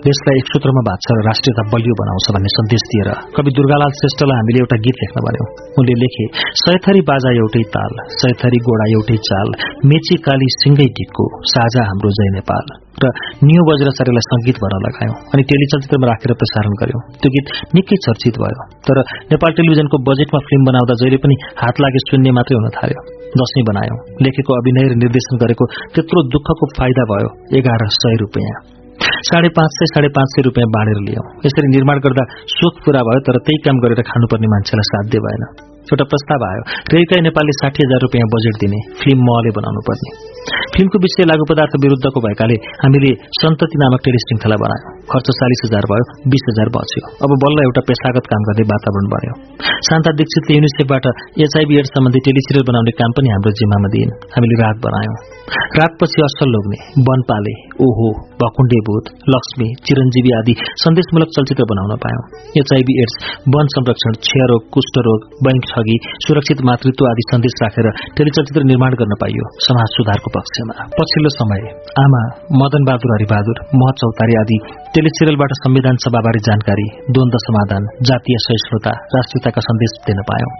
देशलाई 0.06 0.36
एक 0.40 0.46
सूत्रमा 0.52 0.82
बाँच्छ 0.88 1.06
र 1.16 1.18
राष्ट्रियता 1.28 1.62
बलियो 1.72 1.94
बनाउँछ 2.00 2.26
भन्ने 2.34 2.50
सन्देश 2.56 2.82
दिएर 2.90 3.10
कवि 3.36 3.50
दुर्गालाल 3.58 3.92
श्रेष्ठलाई 4.00 4.36
हामीले 4.40 4.58
एउटा 4.64 4.76
गीत 4.86 4.96
लेख्न 5.02 5.18
भन्यौं। 5.26 5.48
उनले 5.78 5.94
लेखे 6.02 6.24
सयथरी 6.62 7.02
बाजा 7.10 7.30
एउटै 7.42 7.64
ताल 7.76 7.92
सयथरी 8.20 8.58
गोडा 8.66 8.86
एउटै 8.96 9.18
चाल 9.28 9.48
मेची 9.90 10.16
काली 10.26 10.48
सिंगै 10.60 10.88
टिक्को 10.98 11.24
साझा 11.52 11.82
हाम्रो 11.90 12.10
जय 12.18 12.30
नेपाल। 12.38 12.85
र 13.02 13.08
नियो 13.44 13.62
वज्राचार्यलाई 13.68 14.24
संगीत 14.26 14.56
भन्न 14.62 14.76
लगायौं 14.86 15.16
अनि 15.32 15.42
टेलिचलचित्रमा 15.50 16.06
राखेर 16.10 16.32
प्रसारण 16.40 16.76
गर्यौं। 16.82 17.00
त्यो 17.20 17.30
गीत 17.34 17.46
निकै 17.76 17.96
चर्चित 18.06 18.38
भयो। 18.42 18.64
तर 18.88 19.00
नेपाल 19.32 19.58
टेलिभिजनको 19.58 19.96
बजेटमा 20.08 20.40
फिल्म 20.48 20.70
बनाउँदा 20.70 20.94
जहिले 21.02 21.18
पनि 21.24 21.36
हात 21.60 21.82
लागे 21.84 22.00
सुन्ने 22.06 22.32
मात्रै 22.38 22.56
हुन 22.58 22.68
थाल्यो। 22.78 23.04
दशैं 23.40 23.64
बनायौं। 23.70 23.98
लेखेको 24.24 24.56
अभिनय 24.60 24.88
र 24.92 24.98
निर्देशन 25.02 25.44
गरेको 25.44 25.68
त्यत्रो 25.94 26.24
दुःखको 26.34 26.72
फाइदा 26.78 27.06
भयो 27.12 27.30
एघार 27.60 27.86
सय 28.00 28.16
रुपियाँ। 28.24 28.56
साढे 29.28 29.48
पाँच 29.48 29.70
सय 29.78 29.92
साढे 29.94 30.08
पाँच 30.08 30.28
सय 30.34 30.48
रुपियाँ 30.48 30.68
बाँडेर 30.72 30.98
लियौं। 31.06 31.24
यसरी 31.46 31.68
निर्माण 31.68 31.98
गर्दा 32.00 32.28
सोख 32.58 32.84
पूरा 32.84 33.00
भयो 33.08 33.20
तर 33.28 33.38
त्यही 33.46 33.64
काम 33.66 33.76
गरेर 33.84 34.06
खानुपर्ने 34.10 34.48
मान्छेलाई 34.48 34.92
साध्य 34.92 35.26
भएन। 35.26 35.75
एउटा 35.86 36.04
प्रस्ताव 36.12 36.42
आयो। 36.50 36.62
रेलकाई 36.92 37.20
नेपालले 37.26 37.52
साठी 37.60 37.80
हजार 37.86 38.00
रुपियाँ 38.06 38.26
बजेट 38.34 38.56
दिने 38.62 38.78
फिल्म 39.02 39.20
महले 39.28 39.50
बनाउनु 39.58 39.82
पर्ने। 39.88 40.10
फिल्मको 40.74 40.98
विषय 41.04 41.24
लागू 41.30 41.44
पदार्थ 41.50 41.74
विरूद्धको 41.84 42.22
भएकाले 42.26 42.56
हामीले 42.82 43.10
सन्तति 43.40 43.76
नामक 43.82 44.00
टेली 44.06 44.20
श्रृङ्खला 44.24 44.56
बनायौं। 44.64 44.92
खर्च 45.12 45.30
चालिस 45.40 45.60
हजार 45.66 45.84
भयो 45.92 46.04
बीस 46.32 46.44
हजार 46.50 46.68
बच्यो। 46.76 47.02
अब 47.24 47.30
बल्ल 47.44 47.64
एउटा 47.66 47.82
पेसागत 47.90 48.30
काम 48.32 48.42
गर्ने 48.48 48.64
वातावरण 48.72 49.06
बन्यो। 49.14 49.34
शान्ता 49.88 50.10
दीक्षितले 50.20 50.58
युनिसेफबाट 50.58 51.06
एचआईबी 51.46 51.78
एड 51.80 51.86
सम्बन्धी 51.94 52.20
टेलिसिरियल 52.28 52.64
बनाउने 52.70 52.92
काम 53.00 53.10
पनि 53.18 53.28
हाम्रो 53.28 53.52
जिम्मामा 53.60 53.88
दिइन् 53.94 54.12
हामीले 54.36 54.56
रात 54.62 54.76
बनायौं। 54.86 55.16
रातपछि 55.80 56.20
असल 56.28 56.48
लोग्ने 56.56 56.78
वनपाले 57.08 57.54
ओहो 57.84 58.08
भकुण्डे 58.40 58.78
भूत 58.86 59.08
लक्ष्मी 59.32 59.66
चिरञ्जीवी 59.86 60.30
आदि 60.36 60.54
सन्देशमूलक 60.82 61.32
चलचित्र 61.36 61.64
बनाउन 61.72 61.92
पायौं। 62.04 62.22
एचआईबी 62.60 62.94
एड्स 63.02 63.16
वन 63.54 63.70
संरक्षण 63.74 64.16
क्षयरोग 64.26 64.62
कुष्ठरोग 64.76 65.26
बैंक 65.46 65.66
ठगी 65.72 65.96
सुरक्षित 66.26 66.62
मातृत्व 66.68 67.08
आदि 67.10 67.26
सन्देश 67.32 67.58
राखेर 67.62 67.88
टेलिचलचित्र 68.20 68.62
निर्माण 68.70 68.96
गर्न 69.00 69.18
पाइयो 69.22 69.48
समाज 69.66 69.92
सुधारको 69.96 70.32
पक्षमा। 70.36 70.86
पछिल्लो 70.96 71.34
समय 71.36 71.66
आमा 72.04 72.22
मदन 72.62 72.88
बहादुर 72.88 73.14
हरिबहादुर 73.16 73.62
मह 73.82 73.92
चौतारी 74.04 74.38
आदि 74.42 74.58
टेलिसिरियलबाट 74.96 75.58
संविधान 75.60 76.00
सभाबारे 76.06 76.44
जानकारी 76.48 76.88
द्वन्द 77.10 77.38
समाधान 77.46 77.92
जातीय 78.10 78.42
सहिष्णुता 78.46 78.96
राष्ट्रियताका 79.16 79.66
सन्देश 79.68 80.00
दिन 80.08 80.24
पायौं। 80.30 80.52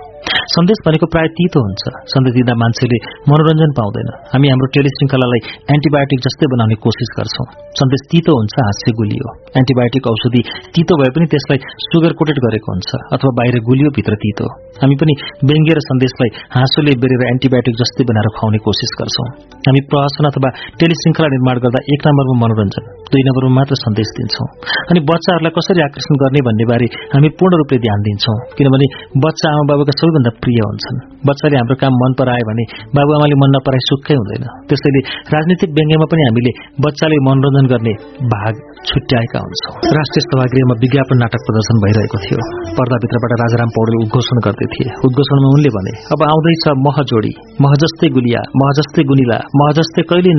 सन्देश 0.54 0.78
भनेको 0.86 1.06
प्राय 1.14 1.26
तितो 1.38 1.58
हुन्छ। 1.66 1.82
सन्देश 2.12 2.32
दिँदा 2.38 2.54
मान्छेले 2.62 2.98
मनोरञ्जन 3.30 3.70
पाउँदैन। 3.78 4.08
हामी 4.32 4.46
हाम्रो 4.52 4.68
टेलिश्रृङ्खलालाई 4.76 5.40
एन्टिबायोटिक 5.74 6.18
जस्तै 6.26 6.46
बनाउने 6.52 6.76
कोसिस 6.84 7.10
गर्छौं। 7.16 7.46
सन्देश 7.80 8.02
तितो 8.10 8.32
हुन्छ 8.38 8.54
हाँस्य 8.66 8.92
गुलियो। 9.00 9.28
एन्टिबायोटिक 9.60 10.04
औषधि 10.12 10.42
तितो 10.74 10.94
भए 11.00 11.10
पनि 11.14 11.26
त्यसलाई 11.32 11.58
सुगर 11.88 12.12
कोटेड 12.18 12.38
गरेको 12.46 12.68
हुन्छ 12.72 12.90
अथवा 13.14 13.30
बाहिर 13.38 13.56
गुलियो 13.68 13.88
भित्र 13.96 14.14
तितो। 14.24 14.46
हामी 14.82 14.96
पनि 15.00 15.12
व्यङ्ग्य 15.48 15.72
र 15.78 15.80
सन्देशलाई 15.90 16.30
हाँसोले 16.56 16.92
बेरेर 17.02 17.22
एन्टिबायोटिक 17.32 17.74
जस्तै 17.80 18.04
बनाएर 18.10 18.28
खुवाउने 18.36 18.58
कोसिस 18.66 18.92
गर्छौं। 19.00 19.28
हामी 19.66 19.80
प्रहसन 19.90 20.24
अथवा 20.30 20.48
टेलिश्रृङ्खला 20.80 21.28
निर्माण 21.34 21.56
गर्दा 21.64 21.80
एक 21.94 22.00
नम्बरमा 22.08 22.36
मनोरञ्जन 22.42 22.84
दुई 23.12 23.22
नम्बरमा 23.28 23.54
मात्र 23.58 23.74
सन्देश 23.84 24.08
दिन्छौं। 24.16 24.46
अनि 24.90 25.00
बच्चाहरूलाई 25.10 25.52
कसरी 25.58 25.80
आकर्षण 25.88 26.14
गर्ने 26.22 26.40
भन्ने 26.48 26.64
बारे 26.72 26.86
हामी 27.14 27.28
पूर्ण 27.38 27.60
रूपले 27.60 27.78
ध्यान 27.86 27.98
दिन्छौं। 28.06 28.36
किनभने 28.58 28.86
बच्चा 29.24 29.46
आमा 29.54 29.64
बाबुका 29.70 29.92
सबैभन्दा 30.16 30.30
प्रिय 30.42 30.60
हुन्छन्। 30.66 30.98
बच्चाले 31.28 31.56
हाम्रो 31.60 31.76
काम 31.82 31.92
मन 32.00 32.12
परायो 32.18 32.44
भने 32.48 32.64
बाबुआमाले 32.96 33.36
मन 33.42 33.50
नपराए 33.56 33.80
सुक्कै 33.90 34.14
हुँदैन। 34.20 34.44
त्यसैले 34.68 35.00
राजनीतिक 35.34 35.70
व्यङ्ग्यमा 35.76 36.06
पनि 36.12 36.22
हामीले 36.26 36.52
बच्चाले 36.84 37.16
मनोरञ्जन 37.26 37.66
गर्ने 37.72 37.92
भाग 38.32 38.54
छुट्याएका 38.88 39.38
हुन्छौं। 39.44 39.74
राष्ट्रिय 39.98 40.22
सभागृहमा 40.26 40.74
विज्ञापन 40.84 41.16
नाटक 41.22 41.40
प्रदर्शन 41.46 41.76
भइरहेको 41.84 42.18
थियो। 42.24 42.38
पर्दाभित्रबाट 42.78 43.32
राजाराम 43.42 43.70
पौडेल 43.76 43.96
उद्घोषण 44.04 44.38
गर्दै 44.46 44.66
थिए। 44.74 44.88
उद्घोषणमा 45.06 45.48
उनले 45.56 45.70
भने 45.76 45.92
अब 46.14 46.20
आउँदैछ 46.30 46.64
मह 46.86 46.96
जोडी 47.10 47.32
मह 47.62 47.72
जस्तै 47.82 48.08
गुलिया 48.16 48.40
मह 48.60 48.70
जस्तै 48.78 49.02
गुनिला 49.10 49.38
मह 49.58 49.68
जस्तै 49.78 50.02
कहिले 50.10 50.32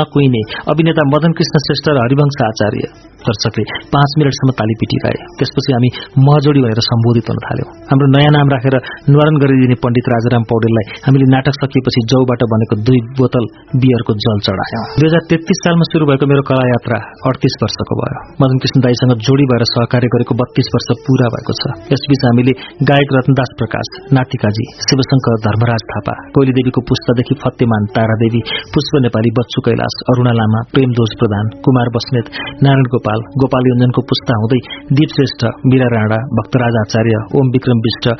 नकुइने 0.00 0.42
अभिनेता 0.72 1.02
मदन 1.14 1.30
कृष्ण 1.38 1.54
श्रेष्ठ 1.66 1.86
र 1.94 1.98
हरिवंश 2.04 2.38
आचार्य। 2.50 2.86
दर्शकले 3.24 3.64
पाँच 3.92 4.10
मिनटसम्म 4.20 4.52
ताली 4.56 4.74
पिटिरहे। 4.80 5.18
त्यसपछि 5.38 5.70
हामी 5.74 5.88
महजोडी 6.24 6.60
भनेर 6.64 6.80
सम्बोधित 6.86 7.28
हुन 7.30 7.38
थाल्यौं। 7.44 7.68
हाम्रो 7.90 8.08
नयाँ 8.14 8.32
नाम 8.36 8.48
राखेर 8.54 8.76
निवारण 9.14 9.36
गरिदिने 9.42 9.76
पण्डित 9.84 10.08
राजाराम 10.12 10.44
पौडेललाई 10.50 10.86
हामीले 11.06 11.26
नाटक 11.32 11.56
सकिएपछि 11.56 12.00
जौबाट 12.12 12.40
बनेको 12.52 12.78
दुई 12.86 13.00
बोतल 13.18 13.44
बियरको 13.82 14.14
जल 14.24 14.38
चढायौं। 14.46 14.84
दुई 14.98 15.08
हजार 15.08 15.22
तेत्तीस 15.32 15.60
सालमा 15.64 15.86
शुरू 15.90 16.08
भएको 16.10 16.28
मेरो 16.30 16.42
कला 16.48 16.64
यात्रा 16.70 16.98
अडतिस 17.30 17.54
वर्षको 17.62 17.98
भयो। 18.00 18.22
मदन 18.42 18.62
कृष्ण 18.64 18.82
दाईसँग 18.86 19.12
जोडी 19.26 19.46
भएर 19.50 19.64
सहकार्य 19.72 20.10
गरेको 20.14 20.36
बत्तीस 20.40 20.70
वर्ष 20.74 20.88
पूरा 21.06 21.28
भएको 21.34 21.56
छ। 21.60 21.74
यसबीच 21.92 22.24
हामीले 22.28 22.54
गायक 22.90 23.14
रत्नदास 23.16 23.54
प्रकाश 23.60 23.92
नातिकाजी 24.18 24.66
शिवशंकर 24.86 25.38
धर्मराज 25.46 25.86
थापा 25.92 26.16
कोइली 26.34 26.56
देवीको 26.58 26.84
पुस्तादेखि 26.90 27.38
फतेमान 27.44 27.88
तारादेवी 27.98 28.42
पुष्प 28.74 28.98
नेपाली 29.06 29.34
बच्चु 29.38 29.64
कैलाश 29.68 29.98
अरूणा 30.14 30.34
लामा 30.40 30.64
प्रेमदोज 30.74 31.16
प्रधान 31.22 31.54
कुमार 31.68 31.92
बस्नेत 31.98 32.32
नारायण 32.66 32.90
गोपाल 32.96 33.24
गोपाल 33.44 33.70
योजनको 33.72 34.06
पुस्ता 34.10 34.40
हुँदै 34.42 34.60
दीप 34.98 35.16
श्रेष्ठ 35.16 35.46
मीरा 35.70 35.88
राणा 35.94 36.20
भक्तराज 36.40 36.82
आचार्य 36.82 37.24
ओम 37.38 37.54
विक्रम 37.56 37.86
विष्ट 37.86 38.12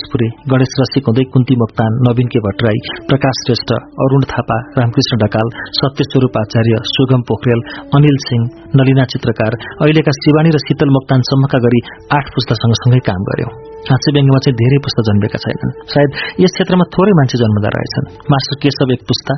भोजपुरी 0.00 0.28
गणेश 0.50 0.72
रसिक 0.80 1.08
हुँदै 1.08 1.24
कुन्ती 1.32 1.54
मोक्तान 1.62 1.96
नवीन 2.06 2.28
के 2.32 2.40
भट्टराई 2.44 2.78
प्रकाश 3.08 3.40
श्रेष्ठ 3.44 3.72
अरूण 4.04 4.22
थापा 4.32 4.56
रामकृष्ण 4.78 5.18
ढकाल 5.22 5.48
सत्यस्वरूप 5.78 6.38
आचार्य 6.42 6.80
सुगम 6.92 7.24
पोखरेल 7.30 7.60
अनिल 7.98 8.16
सिंह 8.26 8.44
नलिना 8.80 9.04
चित्रकार 9.12 9.58
अहिलेका 9.64 10.14
शिवानी 10.20 10.54
र 10.56 10.62
शीतल 10.66 10.94
मोक्तानसम्मका 10.96 11.58
गरी 11.66 11.80
आठ 12.18 12.32
पुस्ता 12.36 12.54
सँगसँगै 12.62 13.02
काम 13.10 13.28
गर्यो। 13.30 13.50
हाँस्य 13.88 14.12
व्यङ्गमा 14.14 14.38
चाहिँ 14.44 14.56
धेरै 14.60 14.78
पुस्ता 14.84 15.02
जन्मेका 15.08 15.38
छैनन्। 15.42 15.70
सायद 15.92 16.10
यस 16.44 16.52
क्षेत्रमा 16.56 16.84
थोरै 16.94 17.12
मान्छे 17.18 17.38
जन्मदा 17.42 17.70
रहेछन्। 17.74 18.08
मास्टर 18.32 18.58
केशव 18.62 18.92
एक 18.96 19.02
पुस्ता 19.10 19.36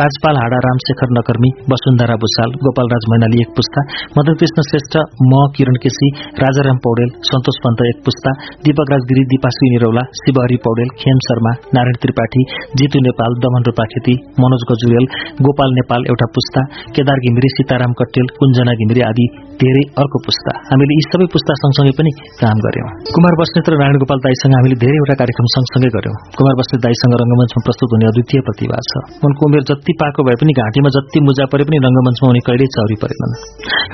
राजपाल 0.00 0.40
हाडा 0.42 0.60
रामशेखर 0.66 1.12
नकर्मी 1.18 1.50
वसुन्धरा 1.72 2.16
भूषाल 2.22 2.56
गोपालराज 2.64 3.08
मैनाली 3.12 3.42
एक 3.44 3.52
पुस्ता 3.58 3.84
मदन 4.16 4.38
कृष्ण 4.42 4.66
श्रेष्ठ 4.70 4.94
म 5.30 5.42
किरण 5.56 5.76
केसी 5.84 6.08
राजाराम 6.44 6.80
पौडेल 6.86 7.12
सन्तोष 7.30 7.60
पन्त 7.66 7.84
एक 7.90 8.00
पुस्ता 8.08 8.34
दीपक 8.66 8.94
राज 8.94 9.06
गिरी 9.12 9.24
दिपाश्री 9.34 9.70
निरौला 9.74 10.01
शिवहरी 10.20 10.58
पौडेल 10.64 10.90
खेम 11.00 11.22
शर्मा 11.26 11.52
नारायण 11.76 11.96
त्रिपाठी 12.02 12.42
जितु 12.80 12.98
नेपाल 13.06 13.38
दमन 13.44 13.62
रूपाखेती 13.68 14.14
मनोज 14.42 14.62
गजुरेल 14.70 15.06
गोपाल 15.46 15.70
नेपाल 15.78 16.10
एउटा 16.12 16.26
पुस्ता 16.36 16.60
केदार 16.96 17.24
घिमिरे 17.26 17.48
सीताराम 17.56 17.92
कटेल 18.00 18.26
कुञ्जना 18.38 18.72
घिमिरे 18.80 19.02
आदि 19.10 19.26
धेरै 19.62 19.82
अर्को 20.02 20.18
पुस्ता। 20.26 20.52
हामीले 20.68 20.94
यी 20.98 21.02
सबै 21.06 21.26
पुस्ता 21.32 21.52
सँगसँगै 21.62 21.92
पनि 21.98 22.10
काम 22.42 22.62
गर्यौं। 22.66 22.88
कुमार 23.14 23.34
बस्नेत 23.40 23.68
र 23.72 23.74
नारायण 23.82 23.98
गोपाल 24.02 24.18
दाईसँग 24.26 24.54
हामीले 24.58 24.76
धेरैवटा 24.82 25.14
कार्यक्रम 25.22 25.46
सँगसँगै 25.54 25.90
गर्यौं। 25.96 26.16
कुमार 26.38 26.54
बस्नेत 26.60 26.80
दाईसँग 26.86 27.14
रंगमञ्चमा 27.22 27.62
प्रस्तुत 27.68 27.94
हुने 27.94 28.06
अद्वितीय 28.10 28.40
प्रतिभा 28.48 28.80
छ। 28.90 28.92
उनको 29.28 29.42
उमेर 29.48 29.62
जति 29.70 29.92
पाएको 30.02 30.26
भए 30.26 30.36
पनि 30.42 30.52
घाँटीमा 30.58 30.94
जति 30.96 31.24
मुजा 31.28 31.46
परे 31.54 31.68
पनि 31.68 31.82
रंगमञ्चमा 31.86 32.26
उनी 32.32 32.42
कहिल्यै 32.48 32.68
चौरी 32.76 32.96
परेनन्। 33.04 33.38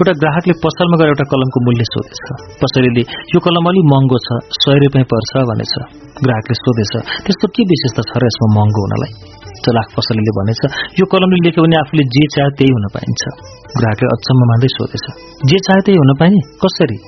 एउटा 0.00 0.12
ग्राहकले 0.24 0.54
पसलमा 0.64 0.96
गएर 1.02 1.14
एउटा 1.14 1.26
कलमको 1.32 1.64
मूल्य 1.68 1.84
सोधेछ। 1.92 2.26
पसलेले 2.64 3.02
यो 3.34 3.38
कलम 3.46 3.68
अलि 3.70 3.82
महँगो 3.92 4.18
छ 4.26 4.28
सय 4.62 4.78
रुपियाँ 4.84 5.08
पर्छ 5.12 5.32
भनेछ। 5.52 5.74
ग्राहकले 6.24 6.54
सोधेछ 6.60 6.92
त्यस्तो 7.24 7.46
के 7.54 7.62
विशेषता 7.72 8.02
छ 8.08 8.12
र 8.20 8.22
यसमा 8.28 8.48
महँगो 8.56 8.80
हुनलाई? 8.84 9.12
चलाख 9.64 9.88
पसलेले 9.96 10.32
भनेछ 10.38 10.62
यो 10.98 11.04
कलमले 11.12 11.38
लेख्यो 11.46 11.62
भने 11.64 11.76
आफूले 11.82 12.04
जे 12.14 12.22
चाहे 12.34 12.50
त्यही 12.58 12.72
हुन 12.76 12.86
पाइन्छ। 12.94 13.22
ग्राहकले 13.78 14.08
अचम्म 14.16 14.42
मान्दै 14.50 14.70
सोधेछ 14.76 15.04
जे 15.50 15.58
चाहे 15.66 15.80
त्यही 15.86 15.98
हुन 16.02 16.12
पाइने? 16.20 16.40
कसरी? 16.62 16.98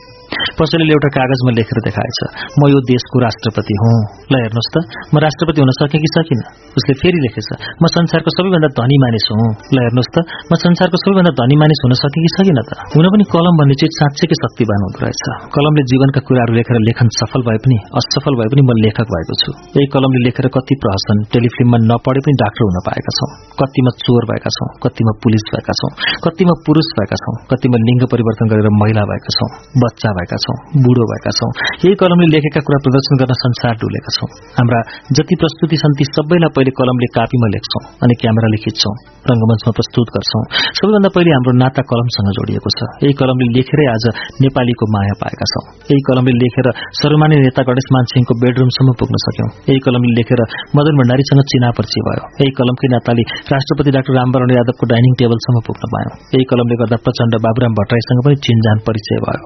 पसलेले 0.60 0.92
एउटा 0.96 1.08
कागजमा 1.16 1.52
लेखेर 1.58 1.78
देखाएछ 1.86 2.18
म 2.60 2.68
यो 2.72 2.78
देशको 2.90 3.16
राष्ट्रपति 3.26 3.74
हुँ। 3.82 3.94
ल 4.30 4.34
हेर्नुहोस् 4.44 4.70
त 4.74 4.76
म 5.14 5.16
राष्ट्रपति 5.24 5.58
हुन 5.62 5.72
सकेँ 5.80 6.00
कि 6.02 6.10
सकिनँ? 6.16 6.44
उसले 6.78 6.94
फेरि 7.00 7.18
लेखेछ 7.24 7.48
म 7.82 7.84
संसारको 7.96 8.30
सबैभन्दा 8.36 8.70
धनी 8.78 8.96
मानिस 9.04 9.26
हुँ। 9.32 9.50
ल 9.74 9.76
हेर्नुहोस् 9.86 10.12
त 10.14 10.16
म 10.50 10.52
संसारको 10.64 10.96
सबैभन्दा 11.04 11.32
धनी 11.40 11.56
मानिस 11.62 11.80
हुन 11.84 11.94
सकेँ 12.02 12.22
कि 12.24 12.30
सकिनँ 12.36 12.64
त? 12.68 12.70
हुन 12.94 13.06
पनि 13.14 13.24
कलम 13.34 13.54
भन्ने 13.60 13.76
चिज 13.80 13.92
साँच्चैकै 14.00 14.36
शक्तिवान 14.42 14.80
हुँदो 14.86 14.98
रहेछ? 15.04 15.22
कलमले 15.54 15.82
जीवनका 15.90 16.20
कुराहरू 16.28 16.52
लेखेर 16.58 16.76
लेखन 16.88 17.08
सफल 17.20 17.40
भए 17.48 17.58
पनि 17.64 17.76
असफल 18.00 18.34
भए 18.40 18.48
पनि 18.52 18.62
म 18.68 18.70
लेखक 18.84 19.06
भएको 19.14 19.34
छु। 19.42 19.50
यही 19.76 19.86
कलमले 19.94 20.20
लेखेर 20.26 20.46
कति 20.56 20.74
प्रहसन 20.82 21.16
टेलिफिल्ममा 21.34 21.78
नपढे 21.90 22.20
पनि 22.26 22.34
डाक्टर 22.42 22.62
हुन 22.68 22.78
पाएका 22.88 23.12
छौं। 23.18 23.30
कतिमा 23.60 23.90
चोर 24.04 24.24
भएका 24.30 24.50
छौं 24.56 24.68
कतिमा 24.84 25.12
पुलिस 25.22 25.44
भएका 25.52 25.74
छौं 25.80 25.90
कतिमा 26.24 26.54
पुरुष 26.66 26.88
भएका 26.98 27.16
छौं 27.22 27.34
कतिमा 27.50 27.80
लिङ्ग 27.88 28.04
परिवर्तन 28.12 28.52
गरेर 28.52 28.68
महिला 28.80 29.04
भएका 29.10 29.34
छौं 29.36 29.48
बच्चा 29.84 30.10
भएका 30.20 30.40
छौं 30.44 30.56
बुढो 30.84 31.04
भएका 31.10 31.32
छौं। 31.38 31.50
यही 31.84 31.94
कलमले 32.02 32.28
लेखेका 32.34 32.60
कुरा 32.68 32.78
प्रदर्शन 32.86 33.20
गर्न 33.20 33.38
संसार 33.42 33.72
डुलेका 33.82 34.10
छौं। 34.16 34.28
हाम्रा 34.58 34.80
जति 35.16 35.34
प्रस्तुति 35.42 35.76
छन् 35.82 35.96
ती 35.98 36.04
सबैलाई 36.14 36.54
पहिले 36.56 36.72
कलमले 36.80 37.08
कापीमा 37.16 37.48
लेख्छौं 37.54 37.82
अनि 38.04 38.14
क्यामेराले 38.20 38.58
खिच्छौं 38.64 38.94
रंगमञ्चमा 39.30 39.72
प्रस्तुत 39.78 40.12
गर्छौं। 40.14 40.42
सबैभन्दा 40.78 41.10
पहिले 41.16 41.30
हाम्रो 41.36 41.52
नाता 41.62 41.82
कलमसँग 41.90 42.30
जोडिएको 42.38 42.70
छ। 42.78 42.88
यही 43.04 43.14
कलमले 43.20 43.48
लेखेरै 43.56 43.86
आज 43.94 44.04
नेपालीको 44.44 44.84
माया 44.94 45.14
पाएका 45.22 45.46
छौं। 45.52 45.64
यही 45.90 46.00
कलमले 46.08 46.34
लेखेर 46.42 46.68
सर्वमान्य 47.00 47.40
नेता 47.46 47.62
गणेश 47.70 47.88
मानसिंहको 47.96 48.38
बेडरूमसम्म 48.42 48.96
पुग्न 49.00 49.22
सक्यौं। 49.26 49.48
यही 49.70 49.80
कलमले 49.86 50.12
लेखेर 50.20 50.40
मदन 50.76 50.94
भण्डारीसँग 51.00 51.42
चिना 51.52 51.70
परिचय 51.78 52.06
भयो। 52.08 52.24
यही 52.42 52.52
कलमकै 52.60 52.88
नाताले 52.94 53.24
राष्ट्रपति 53.54 53.90
डाक्टर 53.96 54.18
रामवरण 54.18 54.50
यादवको 54.58 54.90
डाइनिङ 54.92 55.12
टेबलसम्म 55.20 55.64
पुग्न 55.68 55.92
पायौं। 55.94 56.14
यही 56.34 56.44
कलमले 56.50 56.80
गर्दा 56.80 56.96
प्रचण्ड 57.06 57.40
बाबुराम 57.46 57.72
भट्टराईसँग 57.80 58.20
पनि 58.26 58.36
चिनजान 58.46 58.78
परिचय 58.88 59.18
भयो। 59.26 59.44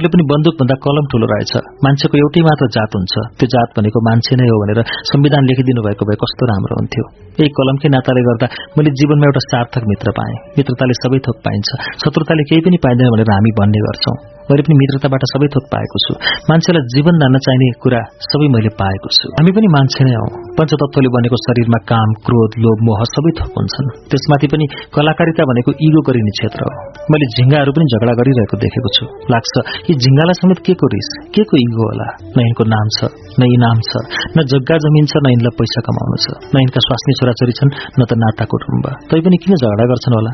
उहाँहरूले 0.00 0.16
पनि 0.16 0.24
बन्दुकभन्दा 0.32 0.76
कलम 0.80 1.04
ठूलो 1.12 1.26
रहेछ। 1.28 1.52
मान्छेको 1.84 2.16
एउटै 2.16 2.40
मात्र 2.48 2.66
जात 2.76 2.92
हुन्छ। 2.96 3.14
त्यो 3.36 3.46
जात 3.52 3.68
भनेको 3.76 3.98
मान्छे 4.08 4.32
नै 4.40 4.46
हो 4.48 4.56
भनेर 4.64 4.80
संविधान 5.12 5.42
लेखिदिनु 5.44 5.80
भएको 5.84 6.04
भए 6.08 6.16
कस्तो 6.16 6.42
राम्रो 6.48 6.74
हुन्थ्यो। 6.80 7.04
यही 7.40 7.50
कलमकै 7.52 7.88
नाताले 7.92 8.22
गर्दा 8.24 8.46
मैले 8.76 8.90
जीवनमा 8.96 9.26
एउटा 9.28 9.42
सार्थक 9.52 9.82
मित्र 9.92 10.08
पाएँ। 10.16 10.36
मित्रताले 10.56 10.94
सबै 11.04 11.18
थोक 11.20 11.36
पाइन्छ। 11.44 11.68
शत्रुताले 12.00 12.42
केही 12.48 12.60
पनि 12.64 12.78
पाइँदैन 12.84 13.08
भनेर 13.12 13.28
हामी 13.28 13.50
भन्ने 13.60 13.80
गर्छौं। 13.86 14.39
मैले 14.50 14.62
पनि 14.66 14.76
मित्रताबाट 14.82 15.22
सबै 15.32 15.48
थोक 15.54 15.64
पाएको 15.72 15.96
छु। 16.04 16.12
मान्छेलाई 16.50 16.82
जीवन 16.94 17.14
धान्न 17.22 17.36
चाहिने 17.46 17.66
कुरा 17.82 18.00
सबै 18.30 18.48
मैले 18.54 18.70
पाएको 18.80 19.08
छु। 19.16 19.26
हामी 19.38 19.50
पनि 19.56 19.68
मान्छे 19.76 20.02
नै 20.06 20.14
हौ। 20.18 20.26
पञ्चतत्वले 20.58 21.10
बनेको 21.16 21.36
शरीरमा 21.46 21.78
काम 21.92 22.08
क्रोध 22.26 22.52
लोभ 22.64 22.78
मोह 22.88 23.00
सबै 23.14 23.32
थोक 23.38 23.52
हुन्छन्। 23.58 23.88
त्यसमाथि 24.10 24.46
पनि 24.52 24.66
कलाकारिता 24.96 25.42
भनेको 25.50 25.70
इगो 25.86 26.00
गरिने 26.08 26.32
क्षेत्र 26.36 26.60
हो। 26.66 26.72
मैले 27.10 27.26
झिङ्गाहरू 27.36 27.70
पनि 27.76 27.86
झगडा 27.94 28.12
गरिरहेको 28.20 28.56
देखेको 28.64 28.90
छु। 28.96 29.04
लाग्छ 29.32 29.54
यी 29.88 29.94
झिङ्गालाई 30.02 30.36
समेत 30.42 30.58
के 30.66 30.72
को 30.80 30.86
रिस? 30.94 31.08
के 31.34 31.42
को 31.50 31.54
इगो 31.64 31.82
होला? 31.90 32.08
न 32.34 32.38
यिनको 32.46 32.64
नाम 32.74 32.86
छ 32.96 32.98
न 33.38 33.42
इनाम 33.56 33.78
छ 33.88 33.90
न 34.36 34.38
जग्गा 34.52 34.76
जमिन 34.84 35.04
छ 35.10 35.22
न 35.24 35.26
यिनलाई 35.34 35.54
पैसा 35.60 35.80
कमाउनु 35.86 36.18
छ। 36.24 36.26
न 36.52 36.54
यिनका 36.64 36.80
स्वास्नी 36.86 37.12
छोराछोरी 37.20 37.54
छन् 37.58 37.70
न 37.98 38.00
त 38.10 38.12
नाता 38.22 38.44
कुटुम्ब। 38.50 38.84
तै 39.10 39.20
पनि 39.24 39.36
किन 39.42 39.54
झगडा 39.62 39.84
गर्छन् 39.90 40.16
होला? 40.18 40.32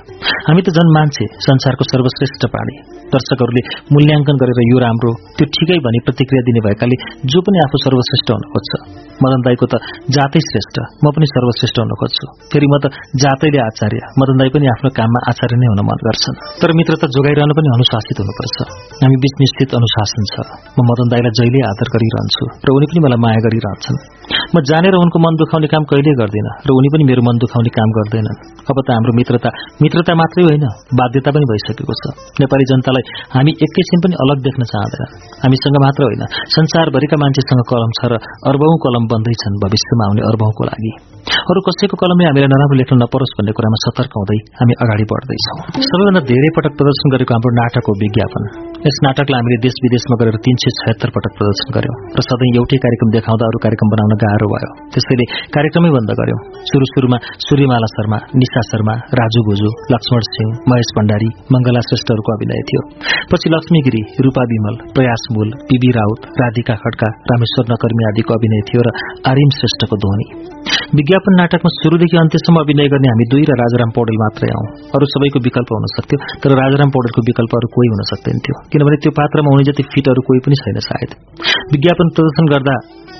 हामी 0.49 0.61
त 0.67 0.69
झन् 0.77 0.95
मान्छे 0.97 1.25
संसारको 1.47 1.85
सर्वश्रेष्ठ 1.93 2.43
प्राणी। 2.53 2.77
दर्शकहरूले 3.15 3.63
मूल्याङ्कन 4.07 4.37
गरेर 4.41 4.59
यो 4.71 4.79
राम्रो 4.87 5.11
त्यो 5.37 5.47
ठिकै 5.55 5.79
भनी 5.87 5.99
प्रतिक्रिया 6.07 6.43
दिने 6.47 6.61
भएकाले 6.67 6.97
जो 7.31 7.39
पनि 7.47 7.59
आफू 7.67 7.77
सर्वश्रेष्ठ 7.87 8.29
हुन 8.35 8.45
खोज्छ। 8.55 8.71
मदन 9.25 9.41
दाईको 9.47 9.67
त 9.73 9.75
जातै 10.15 10.41
श्रेष्ठ 10.49 10.77
म 11.03 11.07
पनि 11.17 11.27
सर्वश्रेष्ठ 11.35 11.77
हुन 11.83 11.93
खोज्छु। 12.01 12.27
फेरि 12.53 12.67
म 12.71 12.75
त 12.83 12.85
जातैले 13.23 13.59
आचार्य 13.67 14.01
मदन 14.21 14.37
दाई 14.41 14.51
पनि 14.55 14.67
आफ्नो 14.75 14.89
काममा 14.99 15.21
आचार्य 15.31 15.57
नै 15.59 15.67
हुन 15.73 15.81
मन 15.89 15.99
गर्छन्। 16.07 16.37
तर 16.63 16.71
मित्रता 16.79 17.07
जोगाइरहनु 17.17 17.55
पनि 17.59 17.69
अनुशासित 17.77 18.17
हुनुपर्छ। 18.23 18.57
हामी 19.03 19.17
बीच 19.23 19.35
निश्चित 19.43 19.71
अनुशासन 19.79 20.25
छ। 20.33 20.35
म 20.77 20.79
मदन 20.91 21.07
दाईलाई 21.13 21.33
जहिले 21.39 21.61
आदर 21.71 21.89
गरिरहन्छु 21.95 22.43
र 22.67 22.69
उनी 22.77 22.87
पनि 22.91 23.01
मलाई 23.07 23.21
माया 23.25 23.41
गरिरहन्छन्। 23.47 23.99
म 24.27 24.57
जानेर 24.69 24.95
उनको 24.99 25.19
मन 25.23 25.35
दुखाउने 25.41 25.69
काम 25.73 25.83
कहिल्यै 25.91 26.15
गर्दिनँ 26.21 26.55
र 26.67 26.71
उनी 26.79 26.89
पनि 26.93 27.05
मेरो 27.11 27.23
मन 27.27 27.37
दुखाउने 27.43 27.71
काम 27.79 27.89
गर्दैनन्। 27.97 28.39
अब 28.71 28.79
त 28.83 28.89
हाम्रो 28.97 29.13
मित्रता 29.19 29.51
मित्रता 29.83 30.13
मात्रै 30.21 30.43
होइन 30.49 30.65
बाध्यता 30.99 31.31
पनि 31.35 31.47
भइसकेको 31.51 31.95
छ। 32.01 32.05
नेपाली 32.43 32.65
जनतालाई 32.71 33.05
हामी 33.35 33.53
एकैछिन 33.67 33.99
पनि 34.05 34.15
अलग 34.25 34.39
देख्न 34.47 34.63
चाहँदैनन्। 34.73 35.11
हामीसँग 35.43 35.77
मात्र 35.87 36.01
होइन 36.09 36.23
संसारभरिका 36.57 37.17
मान्छेसँग 37.23 37.63
कलम 37.71 37.91
छ 37.99 38.01
र 38.11 38.15
अर्बौं 38.51 38.75
कलम 38.85 39.05
बन्दैछन् 39.13 39.61
भविष्यमा 39.65 40.03
आउने 40.09 40.23
अर्बौंको 40.31 40.63
लागि। 40.71 40.93
अरू 41.27 41.61
कसैको 41.67 41.97
कलमले 42.01 42.27
हामीलाई 42.31 42.51
नराम्रो 42.51 42.77
लेख्न 42.81 42.97
नपरोस् 43.03 43.35
भन्ने 43.39 43.53
कुरामा 43.59 43.79
सतर्क 43.85 44.13
हुँदै 44.19 44.39
हामी 44.59 44.75
अगाडि 44.83 45.05
बढ्दैछौँ। 45.11 45.59
सबैभन्दा 45.87 46.23
धेरै 46.31 46.51
पटक 46.57 46.73
प्रदर्शन 46.79 47.07
गरेको 47.15 47.33
हाम्रो 47.37 47.51
नाटक 47.59 47.87
हो 47.91 47.95
विज्ञापन। 48.03 48.43
यस 48.87 48.99
नाटकलाई 49.07 49.39
हामीले 49.43 49.59
देश 49.67 49.77
विदेशमा 49.87 50.17
गरेर 50.21 50.37
तीन 50.47 50.57
सय 50.63 50.71
छयत्तर 50.79 51.11
पटक 51.17 51.33
प्रदर्शन 51.39 51.69
गर्यौं। 51.77 51.97
र 52.19 52.21
सधैँ 52.29 52.51
एउटै 52.59 52.79
कार्यक्रम 52.85 53.11
देखाउँदा 53.17 53.45
अरू 53.51 53.59
कार्यक्रम 53.67 53.89
बनाउन 53.95 54.15
गाह्रो 54.23 54.49
भयो। 54.53 54.71
त्यसैले 54.93 55.27
कार्यक्रमै 55.55 55.91
बन्द 55.97 56.11
गर्यौं 56.21 56.41
सुरु 56.71 56.87
सुरुमा 56.93 57.19
सूर्यमाला 57.47 57.89
शर्मा 57.95 58.19
निशा 58.41 58.63
शर्मा 58.71 58.95
राजु 59.21 59.41
भुजु 59.49 59.71
लक्ष्मण 59.93 60.27
सिंह 60.29 60.51
महेश 60.71 60.91
भण्डारी 60.99 61.31
मंगला 61.53 61.81
श्रेष्ठहरूको 61.89 62.37
अभिनय 62.37 62.61
थियो। 62.69 62.83
पछि 63.33 63.49
लक्ष्मी 63.55 63.81
गिरी 63.87 64.03
रूपा 64.25 64.43
विमल 64.53 64.77
प्रयास 64.97 65.23
मूल 65.33 65.49
पीबी 65.69 65.91
राउत 65.99 66.29
राधिका 66.43 66.75
खड्का 66.85 67.09
रामेश्वर 67.33 67.73
नकर्मी 67.73 68.05
आदिको 68.11 68.35
अभिनय 68.35 68.69
थियो 68.69 68.87
र 68.87 68.95
आर्यन 69.31 69.51
श्रेष्ठको 69.59 69.97
ध्वनि। 70.05 70.56
विज्ञापन 70.99 71.35
नाटकमा 71.41 71.71
शुरूदेखि 71.77 72.17
अन्त्यसम्म 72.23 72.61
अभिनय 72.65 72.89
गर्ने 72.93 73.09
हामी 73.13 73.27
दुई 73.33 73.45
र 73.51 73.57
राजाराम 73.63 73.91
पौडेल 73.97 74.19
मात्रै 74.23 74.51
हौ। 74.53 74.63
अरू 74.97 75.07
सबैको 75.15 75.43
विकल्प 75.47 75.73
हुन 75.77 75.89
सक्थ्यो 75.95 76.19
तर 76.43 76.55
राजाराम 76.63 76.91
पौडेलको 76.97 77.27
विकल्प 77.31 77.57
अरू 77.59 77.69
कोही 77.77 77.89
हुन 77.95 78.03
सक्दैनथ्यो 78.13 78.55
किनभने 78.75 79.01
त्यो 79.03 79.13
पात्रमा 79.19 79.55
हुने 79.55 79.67
जति 79.71 79.83
फिट 79.95 80.13
अरू 80.13 80.23
कोही 80.29 80.41
पनि 80.47 80.57
छैन 80.63 80.79
सायद। 80.89 81.11
विज्ञापन 81.75 82.07
प्रदर्शन 82.17 82.55
गर्दा 82.55 82.77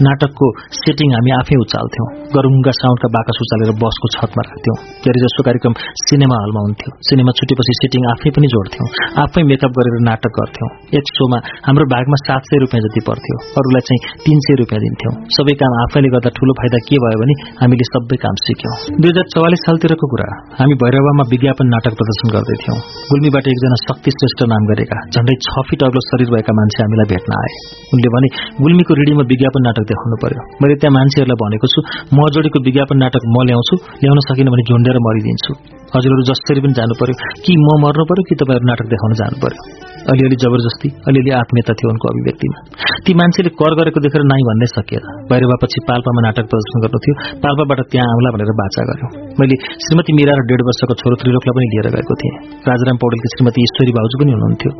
नाटकको 0.07 0.47
सेटिङ 0.79 1.13
हामी 1.17 1.31
आफै 1.35 1.57
उचाल्थ्यौं 1.65 2.07
गरुङ्गा 2.33 2.73
साउन्डका 2.79 3.09
बाकस 3.17 3.39
उचालेर 3.45 3.71
बसको 3.83 4.09
छतमा 4.15 4.43
राख्थ्यौं 4.49 4.77
धेरै 5.05 5.21
जसो 5.25 5.45
कार्यक्रम 5.47 5.77
सिनेमा 6.03 6.41
हलमा 6.43 6.65
हुन्थ्यो 6.67 6.91
सिनेमा 7.09 7.33
छुटेपछि 7.39 7.77
सेटिङ 7.79 8.09
आफै 8.13 8.33
पनि 8.39 8.51
जोड्थ्यौं 8.55 8.89
आफै 9.25 9.45
मेकअप 9.51 9.73
गरेर 9.79 9.97
नाटक 10.09 10.35
गर्थ्यौं। 10.41 10.69
एक 11.01 11.13
शोमा 11.17 11.39
हाम्रो 11.69 11.87
भागमा 11.95 12.19
सात 12.25 12.51
सय 12.51 12.61
रुपियाँ 12.65 12.83
जति 12.87 13.05
पर्थ्यो 13.09 13.37
अरूलाई 13.63 13.87
चाहिँ 13.89 14.01
तीन 14.27 14.45
सय 14.47 14.61
रुपियाँ 14.63 14.81
दिन्थ्यौं। 14.87 15.15
सबै 15.37 15.55
काम 15.63 15.79
आफैले 15.85 16.13
गर्दा 16.17 16.35
ठूलो 16.39 16.59
फाइदा 16.61 16.83
के 16.91 17.01
भयो 17.07 17.23
भने 17.23 17.36
हामीले 17.61 17.87
सबै 17.89 18.17
काम 18.25 18.37
सिक्यौं। 18.47 18.75
दुई 19.03 19.11
हजार 19.13 19.27
चौवालिस 19.35 19.63
सालतिरको 19.67 20.07
कुरा 20.13 20.29
हामी 20.59 20.75
भैरवामा 20.83 21.25
विज्ञापन 21.33 21.67
नाटक 21.75 21.97
प्रदर्शन 22.01 22.29
गर्दैथ्यौं। 22.37 22.77
गुल्मीबाट 23.11 23.47
एकजना 23.53 23.79
शक्ति 23.83 24.11
श्रेष्ठ 24.17 24.41
नाम 24.53 24.63
गरेका 24.71 24.99
झण्डै 25.15 25.37
छ 25.47 25.65
फिट 25.69 25.81
अग्लो 25.89 26.03
शरीर 26.09 26.29
भएका 26.35 26.57
मान्छे 26.59 26.81
हामीलाई 26.85 27.09
भेट्न 27.13 27.39
आए। 27.41 27.53
उनले 27.95 28.09
भने 28.15 28.29
गुल्मीको 28.63 28.99
रिडीमा 29.01 29.25
विज्ञापन 29.33 29.67
नाटक 29.69 29.89
देखाउनु 29.91 30.17
पर्यो। 30.25 30.47
मैले 30.63 30.79
त्यहाँ 30.81 30.95
मान्छेहरूलाई 30.99 31.41
भनेको 31.43 31.73
छु 31.75 31.81
म 32.17 32.29
जोडीको 32.35 32.65
विज्ञापन 32.69 32.97
नाटक 33.05 33.29
म 33.35 33.37
ल्याउँछु 33.49 33.75
ल्याउन 34.03 34.19
सकिनँ 34.29 34.51
भने 34.55 34.65
झुन्डेर 34.71 34.99
मरिदिन्छु। 35.09 35.53
हजुरहरू 35.95 36.23
जसरी 36.31 36.61
पनि 36.65 36.75
जानु 36.79 36.95
पर्यो 37.01 37.15
कि 37.45 37.53
म 37.67 37.69
मर्नु 37.85 38.05
पर्यो 38.11 38.27
कि 38.29 38.35
तपाईँहरू 38.41 38.67
नाटक 38.71 38.87
देखाउन 38.95 39.21
जानु 39.21 39.39
पर्यो? 39.45 39.96
अलिअलि 40.13 40.37
जबरजस्ती 40.43 40.89
अलिअलि 41.09 41.31
आत्मीयता 41.41 41.73
थियो 41.79 41.89
उनको 41.93 42.07
अभिव्यक्तिमा। 42.13 42.59
ती 43.05 43.13
मान्छेले 43.21 43.51
कर 43.61 43.73
गरेको 43.79 43.99
देखेर 44.07 44.23
नाइ 44.33 44.43
भन्नै 44.49 44.69
सकिएन 44.73 45.05
भैरवापछि 45.31 45.79
पाल्पामा 45.89 46.21
नाटक 46.27 46.47
प्रदर्शन 46.51 46.79
गर्नु 46.85 46.99
थियो 47.05 47.15
पाल्पाबाट 47.45 47.81
त्यहाँ 47.93 48.09
आउला 48.15 48.31
भनेर 48.37 48.53
बाचा 48.61 48.83
गर्यो। 48.91 49.09
मैले 49.41 49.57
श्रीमती 49.85 50.13
मीरा 50.19 50.33
र 50.39 50.43
डेढ 50.51 50.61
वर्षको 50.69 50.95
छोरो 51.01 51.15
त्रिलोकलाई 51.21 51.55
पनि 51.59 51.67
लिएर 51.73 51.89
गएको 51.97 52.15
थिएँ। 52.21 52.35
राजाराम 52.69 52.97
पौडेलकी 53.03 53.29
श्रीमती 53.35 53.61
ईश्वरी 53.67 53.93
भाउजू 53.99 54.17
पनि 54.23 54.33
हुनुहुन्थ्यो। 54.37 54.71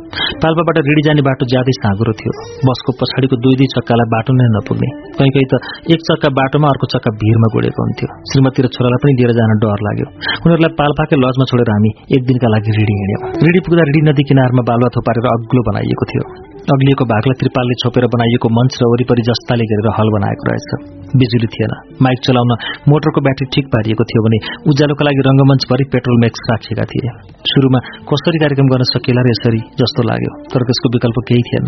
पाल्पाबाट 0.43 0.77
रिडी 0.89 1.01
जाने 1.07 1.21
बाटो 1.27 1.43
ज्यादै 1.53 1.73
साँगुरो 1.79 2.13
थियो। 2.19 2.31
बसको 2.67 2.89
पछाडिको 2.99 3.35
दुई 3.43 3.55
दुई 3.59 3.67
चक्कालाई 3.75 4.07
बाटो 4.15 4.31
नै 4.39 4.47
नपुग्ने। 4.55 4.89
कहीँ 5.17 5.31
कहीँ 5.35 5.47
त 5.51 5.53
एक 5.93 5.99
चक्का 6.09 6.29
बाटोमा 6.39 6.67
अर्को 6.73 6.85
चक्का 6.93 7.09
भिरमा 7.21 7.47
गुडेको 7.55 7.79
हुन्थ्यो। 7.85 8.07
श्रीमती 8.31 8.59
र 8.65 8.67
छोरालाई 8.75 8.99
पनि 9.03 9.13
लिएर 9.19 9.31
जान 9.39 9.51
डर 9.63 9.79
लाग्यो। 9.87 10.07
उनीहरूलाई 10.45 10.73
पाल्पाकै 10.79 11.17
लजमा 11.23 11.45
छोडेर 11.51 11.69
हामी 11.73 11.91
एक 12.15 12.21
दिनका 12.29 12.47
लागि 12.55 12.71
रिडी 12.79 12.93
हिँड्यौँ। 12.99 13.21
रिडी 13.45 13.59
पुग्दा 13.67 13.83
रिडी 13.89 14.01
नदी 14.09 14.23
किनारमा 14.29 14.63
बालुवा 14.69 14.89
थोपारेर 15.17 15.33
अग्लो 15.33 15.61
बनाइएको 15.69 16.05
थियो। 16.11 16.23
अग्लिएको 16.67 17.03
भागलाई 17.11 17.37
त्रिपालले 17.41 17.75
छोपेर 17.81 18.05
बनाइएको 18.13 18.47
मञ्च 18.57 18.73
र 18.81 18.83
वरिपरि 18.91 19.23
जस्ताले 19.29 19.65
घेरेर 19.71 19.87
हल 19.97 20.09
बनाएको 20.15 20.43
रहेछ। 20.49 20.67
बिजुली 21.19 21.47
थिएन। 21.53 21.73
माइक 22.03 22.19
चलाउन 22.27 22.51
मोटरको 22.91 23.19
ब्याट्री 23.25 23.47
ठिक 23.55 23.65
पारिएको 23.73 24.03
थियो 24.09 24.21
भने 24.25 24.37
उज्यालोका 24.69 25.07
लागि 25.07 25.21
रङ्गमञ्चभरि 25.29 25.85
पेट्रोल 25.93 26.17
म्याक्स 26.23 26.41
राखिएका 26.51 26.85
थिए। 26.91 27.09
सुरुमा 27.51 27.79
कसरी 28.11 28.37
कार्यक्रम 28.43 28.67
गर्न 28.67 28.83
सकिएला 28.93 29.21
र 29.23 29.33
यसरी 29.33 29.61
जस्तो 29.79 30.07
लाग्यो 30.11 30.31
तर 30.51 30.67
त्यसको 30.67 30.93
विकल्प 30.95 31.17
केही 31.31 31.43
थिएन। 31.49 31.65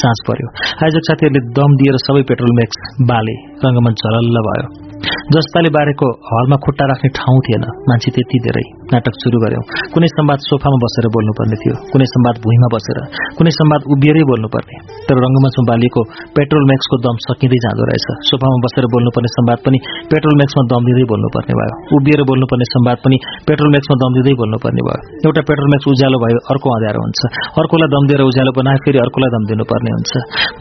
चाँच 0.00 0.18
पर्यो। 0.28 0.48
आयोजक 0.82 1.02
साथीहरूले 1.12 1.40
दम 1.60 1.70
दिएर 1.80 1.96
सबै 2.08 2.22
पेट्रोल 2.32 2.52
म्याक्स 2.58 2.78
बाले 3.12 3.34
रङ्गमञ्च 3.64 3.98
हलल्ल 4.08 4.46
भयो। 4.50 4.87
जस्ताले 5.34 5.70
बारेको 5.76 6.06
हलमा 6.28 6.56
खुट्टा 6.64 6.84
राख्ने 6.90 7.08
ठाउँ 7.18 7.40
थिएन 7.46 7.64
मान्छे 7.88 8.10
त्यति 8.16 8.38
धेरै 8.46 8.64
नाटक 8.92 9.14
सुरु 9.22 9.38
गर्यौं। 9.44 9.62
कुनै 9.94 10.08
संवाद 10.12 10.38
सोफामा 10.48 10.78
बसेर 10.84 11.06
बोल्नुपर्ने 11.14 11.56
थियो 11.62 11.74
कुनै 11.92 12.06
संवाद 12.12 12.36
भुइँमा 12.44 12.68
बसेर 12.74 12.98
कुनै 13.38 13.52
संवाद 13.58 13.80
उभिएरै 13.92 14.22
बोल्नुपर्ने। 14.30 14.76
तर 15.08 15.16
रङ्गमञ्चमा 15.24 15.64
बालिएको 15.70 16.00
पेट्रोल 16.36 16.64
म्याक्सको 16.70 16.96
दम 17.04 17.16
सकिँदै 17.26 17.58
जाँदो 17.64 17.82
रहेछ। 17.90 18.06
सोफामा 18.30 18.58
बसेर 18.64 18.84
बोल्नुपर्ने 18.94 19.30
संवाद 19.36 19.58
पनि 19.66 19.78
पेट्रोल 20.12 20.34
म्याक्समा 20.40 20.62
दम 20.72 20.82
दिँदै 20.88 21.04
बोल्नुपर्ने 21.12 21.54
भयो। 21.60 21.74
उभिएर 21.98 22.22
बोल्नुपर्ने 22.30 22.66
संवाद 22.74 22.98
पनि 23.04 23.16
पेट्रोल 23.48 23.70
म्याक्समा 23.74 23.96
दम 24.02 24.10
दिँदै 24.18 24.34
बोल्नुपर्ने 24.40 24.82
भयो। 24.88 24.98
एउटा 25.28 25.42
पेट्रोल 25.48 25.68
म्याक्स 25.72 25.86
उज्यालो 25.92 26.18
भयो 26.24 26.40
अर्को 26.56 26.68
अँध्यारो 26.78 27.04
हुन्छ। 27.04 27.20
अर्कोलाई 27.60 27.88
दम 27.94 28.04
दिएर 28.08 28.22
उज्यालो 28.30 28.52
बनाए 28.58 28.82
फेरि 28.88 28.98
अर्कोलाई 29.04 29.30
दम 29.36 29.44
दिनुपर्ने 29.52 29.90
हुन्छ। 29.96 30.12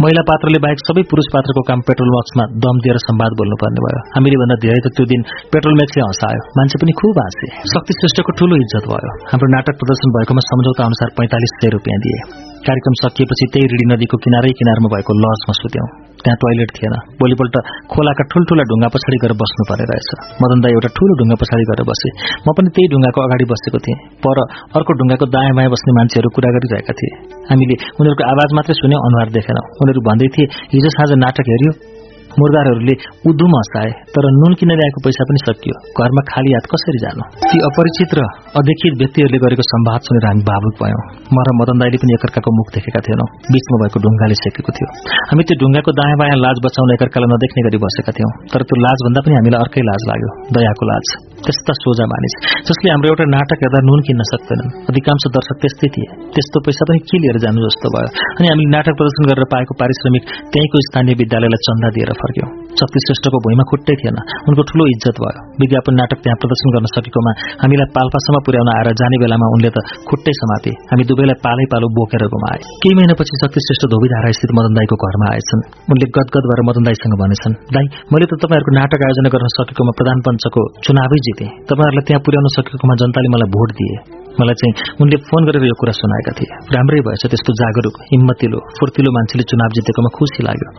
महिला 0.04 0.22
पात्रले 0.30 0.60
बाहेक 0.68 0.80
सबै 0.88 1.08
पुरुष 1.12 1.28
पात्रको 1.34 1.62
काम 1.72 1.80
पेट्रोल 1.88 2.10
म्याक्समा 2.18 2.44
दम 2.68 2.76
दिएर 2.84 2.98
संवाद 3.08 3.32
बोल्नुपर्ने 3.40 3.80
भयो। 3.88 4.00
हामीले 4.28 4.40
भन्दा 4.44 4.56
धेरै 4.60 4.80
त 4.84 4.88
त्यो 4.96 5.06
दिन 5.08 5.22
पेट्रोल 5.56 5.76
म्याक्सले 5.80 6.04
हँसायो 6.04 6.42
मान्छे 6.60 6.78
पनि 6.84 6.94
खुब 7.00 7.16
हाँसे। 7.24 7.48
शक्ति 7.74 7.92
श्रेष्ठको 8.00 8.32
ठूलो 8.40 8.56
इज्जत 8.64 8.86
भयो। 8.92 9.12
हाम्रो 9.32 9.48
नाटक 9.56 9.76
प्रदर्शन 9.80 10.10
भएकोमा 10.16 10.42
सम्झौता 10.52 10.84
अनुसार 10.90 11.10
पैंतालिस 11.18 11.52
सय 11.60 11.70
रुपियाँ 11.76 12.00
दिए। 12.04 12.20
कार्यक्रम 12.68 12.94
सकिएपछि 13.04 13.46
त्यही 13.54 13.66
रिडी 13.72 13.86
नदीको 13.92 14.16
किनारै 14.26 14.52
किनारमा 14.60 14.88
भएको 14.94 15.12
लजमा 15.24 15.54
सुत्यौं। 15.62 15.88
त्यहाँ 16.24 16.38
टोयलेट 16.44 16.70
थिएन। 16.76 16.96
भोलिपल्ट 17.22 17.56
खोलाका 17.94 18.24
ठुल्ठुला 18.32 18.64
ढुङ्गा 18.70 18.88
पछाडि 18.94 19.18
गएर 19.24 19.34
बस्नु 19.42 19.64
पर्ने 19.70 19.86
रहेछ। 19.92 20.10
मदन 20.44 20.60
दाई 20.64 20.72
एउटा 20.76 20.90
ठूलो 20.98 21.14
ढुङ्गा 21.20 21.38
पछाडि 21.42 21.64
गएर 21.70 21.82
बसे। 21.90 22.10
म 22.44 22.48
पनि 22.58 22.70
त्यही 22.76 22.88
ढुङ्गाको 22.94 23.20
अगाडि 23.28 23.46
बसेको 23.52 23.80
थिएँ। 23.86 23.98
पर 24.24 24.38
अर्को 24.78 24.92
ढुङ्गाको 25.00 25.26
दायाँ 25.36 25.54
बायाँ 25.58 25.72
बस्ने 25.72 25.92
मान्छेहरू 26.00 26.30
कुरा 26.36 26.50
गरिरहेका 26.56 26.94
थिए। 27.00 27.12
हामीले 27.50 27.76
उनीहरूको 28.00 28.24
आवाज 28.34 28.50
मात्रै 28.58 28.76
सुन्यौं 28.82 29.02
अनुहार 29.08 29.30
देखेनौं। 29.38 29.66
उनीहरू 29.82 30.02
भन्दै 30.10 30.28
थिए 30.36 30.46
हिजो 30.74 30.90
साँझ 30.98 31.12
नाटक 31.24 31.48
हेऱ्यो? 31.54 31.97
मुर्दारहरूले 32.40 32.96
उधुम 33.30 33.54
हँसाए 33.60 33.92
तर 34.16 34.26
नुन 34.40 34.54
किन 34.60 34.72
ल्याएको 34.80 35.00
पैसा 35.06 35.24
पनि 35.30 35.40
सकियो? 35.46 35.76
घरमा 36.00 36.22
खाली 36.32 36.52
हात 36.56 36.66
कसरी 36.74 37.00
जानु? 37.04 37.24
ती 37.50 37.58
अपरिचित 37.70 38.12
र 38.18 38.26
अदेखित 38.60 38.94
व्यक्तिहरूले 39.02 39.40
गरेको 39.46 39.64
सम्वाद 39.72 40.02
सुनेर 40.08 40.26
हामी 40.30 40.44
भावुक 40.50 40.76
भयौं। 40.82 41.04
म 41.36 41.38
र 41.48 41.56
मदन 41.60 41.82
दाईले 41.82 41.98
पनि 42.04 42.14
एकअर्काको 42.18 42.50
मुख 42.60 42.68
देखेका 42.76 43.00
थिएनौं। 43.08 43.28
बीचमा 43.54 43.78
भएको 43.84 43.98
ढुङ्गाले 44.06 44.36
सेकेको 44.44 44.72
थियो। 44.78 44.88
हामी 45.30 45.44
त्यो 45.48 45.60
ढुङ्गाको 45.62 45.92
दायाँ 46.00 46.18
बायाँ 46.22 46.38
लाज 46.46 46.58
बचाउन 46.66 46.94
एकअर्कालाई 46.98 47.30
नदेख्ने 47.34 47.62
गरी 47.68 47.78
बसेका 47.86 48.12
थियौं। 48.18 48.32
तर 48.52 48.62
त्यो 48.68 48.84
लाज 48.86 48.98
भन्दा 49.08 49.26
पनि 49.26 49.36
हामीलाई 49.40 49.60
अर्कै 49.66 49.82
लाज 49.90 50.02
लाग्यो 50.12 50.30
दयाको 50.56 50.94
लाज। 50.94 51.27
त्यस्ता 51.46 51.74
सोझा 51.84 52.06
मानिस। 52.12 52.34
जसले 52.68 52.88
हाम्रो 52.94 53.08
एउटा 53.12 53.26
नाटक 53.36 53.60
हेर्दा 53.64 53.80
नुन 53.88 54.00
किन्न 54.08 54.22
सक्दैनन्। 54.32 54.70
अधिकांश 54.90 55.24
दर्शक 55.36 55.58
त्यस्तै 55.62 55.88
थिए। 55.96 56.08
त्यस्तो 56.34 56.58
पैसा 56.66 56.84
पनि 56.90 57.00
के 57.10 57.18
लिएर 57.24 57.38
जानु 57.44 57.60
जस्तो 57.68 57.88
भयो? 57.94 58.10
अनि 58.38 58.48
हामीले 58.52 58.70
नाटक 58.76 58.94
प्रदर्शन 59.00 59.24
गरेर 59.30 59.46
पाएको 59.54 59.74
पारिश्रमिक 59.82 60.24
त्यहीँको 60.52 60.78
स्थानीय 60.88 61.16
विद्यालयलाई 61.22 61.62
चन्दा 61.68 61.90
दिएर 61.96 62.12
फर्क्यौं। 62.22 62.50
शक्ति 62.80 63.00
श्रेष्ठको 63.06 63.38
भुइँमा 63.46 63.64
खुट्टै 63.72 63.96
थिएन। 64.02 64.18
उनको 64.48 64.62
ठूलो 64.70 64.84
इज्जत 64.94 65.18
भयो। 65.24 65.42
विज्ञापन 65.62 65.94
नाटक 66.00 66.20
त्यहाँ 66.24 66.38
प्रदर्शन 66.42 66.68
गर्न 66.76 66.88
सकेकोमा 66.96 67.32
हामीलाई 67.62 67.88
पाल्पासम्म 67.98 68.38
पुर्याउन 68.46 68.70
आएर 68.76 68.90
जाने 69.02 69.18
बेलामा 69.24 69.48
उनले 69.56 69.70
त 69.76 69.78
खुट्टै 70.10 70.34
समाते। 70.42 70.72
हामी 70.90 71.04
दुवैलाई 71.10 71.38
पालै 71.46 71.66
पालो 71.74 71.88
बोकेर 71.98 72.24
गुमाए। 72.34 72.60
केही 72.82 72.94
महिनापछि 73.00 73.34
शक्ति 73.44 73.60
श्रेष्ठ 73.68 73.84
धोबीधारा 73.94 74.30
स्थित 74.38 74.52
मदन 74.58 74.74
दाईको 74.78 74.96
घरमा 75.06 75.28
आएछन्। 75.34 75.62
उनले 75.92 76.08
गदगद 76.18 76.46
भएर 76.50 76.62
मदन 76.70 76.84
दाईसँग 76.88 77.16
भनेछन् 77.22 77.56
दाई 77.76 77.86
मैले 78.12 78.26
त 78.30 78.34
तपाईँहरूको 78.42 78.72
नाटक 78.80 79.02
आयोजना 79.08 79.30
गर्न 79.34 79.48
सकेकोमा 79.58 79.94
प्रधान 80.00 80.18
पञ्चको 80.26 80.62
चुनावै 80.86 81.20
जिते। 81.28 81.46
तपाईँहरूलाई 81.70 82.06
त्यहाँ 82.08 82.22
पुर्याउन 82.26 82.48
सकेकोमा 82.58 82.96
जनताले 83.02 83.30
मलाई 83.36 83.50
भोट 83.56 83.70
दिए। 83.80 83.96
मलाई 84.40 84.58
चाहिँ 84.62 84.74
उनले 85.02 85.18
फोन 85.28 85.42
गरेर 85.48 85.64
यो 85.68 85.76
कुरा 85.82 85.94
सुनाएका 86.00 86.32
थिए। 86.38 86.50
राम्रै 86.76 87.00
भएछ 87.08 87.24
त्यस्तो 87.32 87.52
जागरूक 87.62 87.96
हिम्मतिलो 88.12 88.60
फुर्तिलो 88.78 89.10
मान्छेले 89.18 89.44
चुनाव 89.52 89.70
जितेकोमा 89.78 90.10
खुसी 90.18 90.42
लाग्यो। 90.48 90.70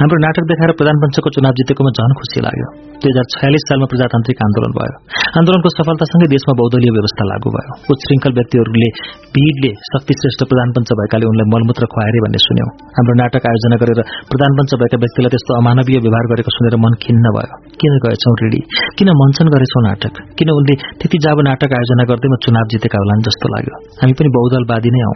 हाम्रो 0.00 0.18
नाटक 0.24 0.44
देखाएर 0.50 0.72
प्रधान 0.80 0.96
पञ्चको 1.02 1.28
चुनाव 1.36 1.52
जितेकोमा 1.58 1.90
झन 1.98 2.12
खुसी 2.20 2.40
लाग्यो। 2.46 2.68
दुई 3.02 3.10
हजार 3.12 3.26
छयालिस 3.34 3.64
सालमा 3.68 3.86
प्रजातान्त्रिक 3.92 4.38
आन्दोलन 4.46 4.72
भयो। 4.78 4.94
आन्दोलनको 5.38 5.68
सफलतासँगै 5.78 6.28
देशमा 6.34 6.52
बौद्धलीय 6.60 6.90
व्यवस्था 6.96 7.22
लागू 7.30 7.48
भयो। 7.56 7.72
उच्छृङ्खल 7.94 8.32
व्यक्तिहरूले 8.38 8.88
भीड़ले 9.34 9.70
शक्ति 9.90 10.12
श्रेष्ठ 10.20 10.40
प्रधान 10.50 10.68
पञ्च 10.76 10.90
भएकाले 11.00 11.30
उनलाई 11.32 11.46
मलमूत्र 11.54 11.90
खुवाएरै 11.92 12.20
भन्ने 12.24 12.40
सुन्यौं। 12.46 12.70
हाम्रो 12.96 13.14
नाटक 13.22 13.42
आयोजना 13.50 13.76
गरेर 13.82 14.00
प्रधान 14.30 14.50
पञ्च 14.58 14.72
भएका 14.82 14.98
व्यक्तिलाई 15.04 15.30
त्यस्तो 15.34 15.52
अमानवीय 15.60 15.98
व्यवहार 16.06 16.30
गरेको 16.32 16.50
सुनेर 16.56 16.76
मन 16.84 16.92
खिन्न 17.04 17.34
भयो। 17.36 17.54
किन 17.80 17.94
गएछौ 18.04 18.32
रेडी? 18.42 18.60
किन 18.98 19.08
मञ्चन 19.20 19.46
गरेछौ 19.54 19.80
नाटक? 19.88 20.14
किन 20.38 20.48
उनले 20.58 20.74
त्यति 20.98 21.18
जाब 21.24 21.38
नाटक 21.48 21.70
आयोजना 21.78 22.04
गर्दैमा 22.10 22.36
चुनाव 22.44 22.66
जितेका 22.72 22.98
होलान् 23.08 23.22
जस्तो 23.22 23.46
लाग्यो। 23.48 23.74
हामी 24.00 24.12
पनि 24.12 24.28
बहुदलवादी 24.28 24.90
नै 24.90 25.00
हौ। 25.00 25.12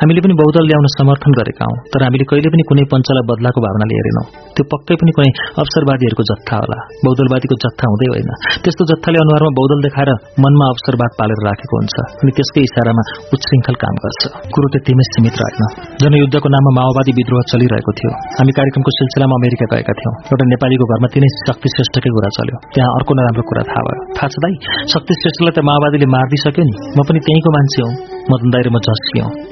हामीले 0.00 0.20
पनि 0.24 0.34
बहुदल 0.40 0.64
ल्याउन 0.70 0.86
समर्थन 0.98 1.32
गरेका 1.38 1.64
हौं 1.68 1.76
तर 1.92 2.00
हामीले 2.06 2.24
कहिले 2.30 2.48
पनि 2.54 2.64
कुनै 2.70 2.84
पञ्चलाई 2.92 3.24
बदलाको 3.30 3.58
भावनाले 3.64 3.94
हेरेनौं 3.98 4.24
त्यो 4.56 4.64
पक्कै 4.72 4.94
पनि 5.00 5.12
कुनै 5.16 5.30
अवसरवादीहरूको 5.62 6.24
जत्था 6.30 6.56
होला। 6.62 6.78
बहुदलवादीको 7.04 7.56
जत्था 7.64 7.84
हुँदै 7.92 8.08
होइन। 8.12 8.30
त्यस्तो 8.64 8.82
जत्थाले 8.90 9.18
अनुहारमा 9.24 9.50
बहुदल 9.58 9.78
देखाएर 9.86 10.10
मनमा 10.44 10.66
अवसरवाद 10.72 11.12
पालेर 11.18 11.40
राखेको 11.48 11.74
हुन्छ 11.80 11.96
अनि 12.22 12.30
त्यसकै 12.38 12.62
इसारामा 12.68 13.02
उच्छृङ्खल 13.34 13.76
काम 13.82 13.94
गर्छ। 14.04 14.22
कुरो 14.54 14.66
त्यतिमै 14.74 15.04
सीमित 15.10 15.36
रहेन 15.42 15.62
जनयुद्धको 16.02 16.48
नाममा 16.54 16.72
माओवादी 16.78 17.12
विद्रोह 17.18 17.42
चलिरहेको 17.52 17.92
थियो। 17.98 18.12
हामी 18.38 18.52
कार्यक्रमको 18.58 18.90
सिलसिलामा 18.98 19.34
अमेरिका 19.40 19.66
गएका 19.72 19.92
थियौं। 20.00 20.14
एउटा 20.32 20.44
नेपालीको 20.54 20.84
घरमा 20.92 21.08
तिनै 21.14 21.30
शक्ति 21.48 21.68
श्रेष्ठकै 21.74 22.10
कुरा 22.16 22.30
चल्यो। 22.38 22.56
त्यहाँ 22.74 22.90
अर्को 22.98 23.12
नराम्रो 23.18 23.42
कुरा 23.50 23.62
थाहा 23.70 23.82
भयो। 23.86 24.00
थाहा 24.16 24.28
छ 24.32 24.44
दाई 24.44 24.54
शक्ति 24.94 25.12
श्रेष्ठलाई 25.22 25.54
त 25.56 25.58
माओवादीले 25.70 26.08
मारिदिइसक्यो 26.16 26.64
नि। 26.68 26.74
म 26.96 26.98
पनि 27.08 27.18
त्यहीँको 27.26 27.50
मान्छे 27.56 27.80
हौ। 27.84 28.17
मदन 28.30 28.48
दाई 28.52 28.62
र 28.66 28.68
म 28.74 28.78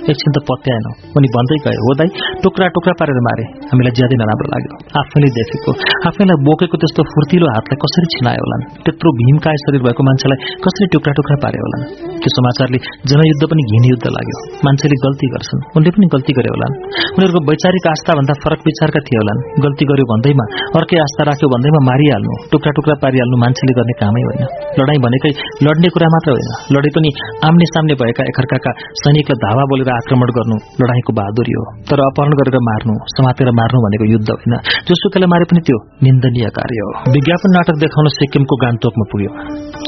एकछिन 0.06 0.30
त 0.34 0.38
पत्याएनौ 0.48 0.90
उनी 1.16 1.28
भन्दै 1.34 1.56
गए 1.64 1.78
हो 1.84 1.92
दाई 1.98 2.08
टुक्रा 2.44 2.66
टुक्रा 2.76 2.92
पारेर 3.00 3.18
मारे। 3.26 3.44
हामीलाई 3.70 3.92
ज्यादै 3.98 4.16
नराम्रो 4.20 4.48
लाग्यो। 4.52 4.72
आफैले 5.00 5.28
देखेको 5.38 5.70
आफैलाई 6.08 6.36
बोकेको 6.46 6.76
त्यस्तो 6.82 7.02
फुर्तिलो 7.12 7.46
हातलाई 7.54 7.78
कसरी 7.82 8.06
छिनायो 8.14 8.42
होलान्? 8.44 8.62
त्यत्रो 8.84 9.08
भीमकाय 9.20 9.56
शरीर 9.64 9.82
भएको 9.86 10.02
मान्छेलाई 10.08 10.38
कसरी 10.64 10.86
टुक्रा 10.94 11.12
टुक्रा 11.18 11.36
पारे 11.44 11.58
होलान्? 11.64 11.82
त्यो 12.20 12.30
समाचारले 12.38 12.78
जनयुद्ध 13.10 13.42
पनि 13.50 13.62
घिन 13.70 13.84
युद्ध 13.92 14.06
लाग्यो। 14.16 14.36
मान्छेले 14.66 14.96
गल्ती 15.06 15.26
गर्छन्। 15.34 15.60
उनले 15.76 15.90
पनि 15.96 16.06
गल्ती 16.14 16.32
गरे 16.38 16.50
होलान्। 16.54 16.74
उनीहरूको 17.16 17.40
वैचारिक 17.50 17.84
आस्था 17.94 18.12
भन्दा 18.18 18.34
फरक 18.44 18.60
विचारका 18.68 19.00
थिए 19.06 19.18
होलान्। 19.22 19.40
गल्ती 19.64 19.84
गर्यो 19.90 20.06
भन्दैमा 20.12 20.44
अर्कै 20.78 20.98
आस्था 21.06 21.22
राख्यो 21.30 21.48
भन्दैमा 21.54 21.80
मारिहाल्नु 21.90 22.32
टुक्रा 22.52 22.70
टुक्रा 22.78 22.94
पारिहाल्नु 23.02 23.36
मान्छेले 23.44 23.72
गर्ने 23.78 23.94
कामै 24.02 24.22
होइन। 24.28 24.42
लडाईँ 24.78 25.00
भनेकै 25.06 25.32
लड्ने 25.66 25.88
कुरा 25.94 26.08
मात्र 26.14 26.30
होइन। 26.36 26.50
लडाई 26.74 26.92
पनि 26.96 27.10
आम्ने 27.48 27.66
सामने 27.74 27.94
भएका 28.00 28.22
एकअर्काका 28.66 28.94
सैनिकलाई 29.02 29.38
धावा 29.44 29.64
बोलेर 29.70 29.90
आक्रमण 29.90 30.30
गर्नु 30.36 30.56
लडाईँको 30.80 31.12
बहादुरी 31.12 31.52
हो। 31.58 31.64
तर 31.90 31.98
अपहरण 32.00 32.32
गरेर 32.32 32.58
मार्नु 32.60 32.94
समातेर 33.16 33.50
मार्नु 33.50 33.78
भनेको 33.86 34.04
युद्ध 34.12 34.28
होइन। 34.30 34.54
जोसुकैलाई 34.88 35.28
मारे 35.28 35.44
पनि 35.44 35.60
त्यो 35.60 35.78
निन्दनीय 36.02 36.46
कार्य 36.58 36.78
हो। 36.80 36.90
विज्ञापन 37.12 37.50
नाटक 37.56 37.76
देखाउन 37.80 38.06
सिक्किमको 38.08 38.54
गान्तोकमा 38.56 39.04
पुग्यो। 39.12 39.30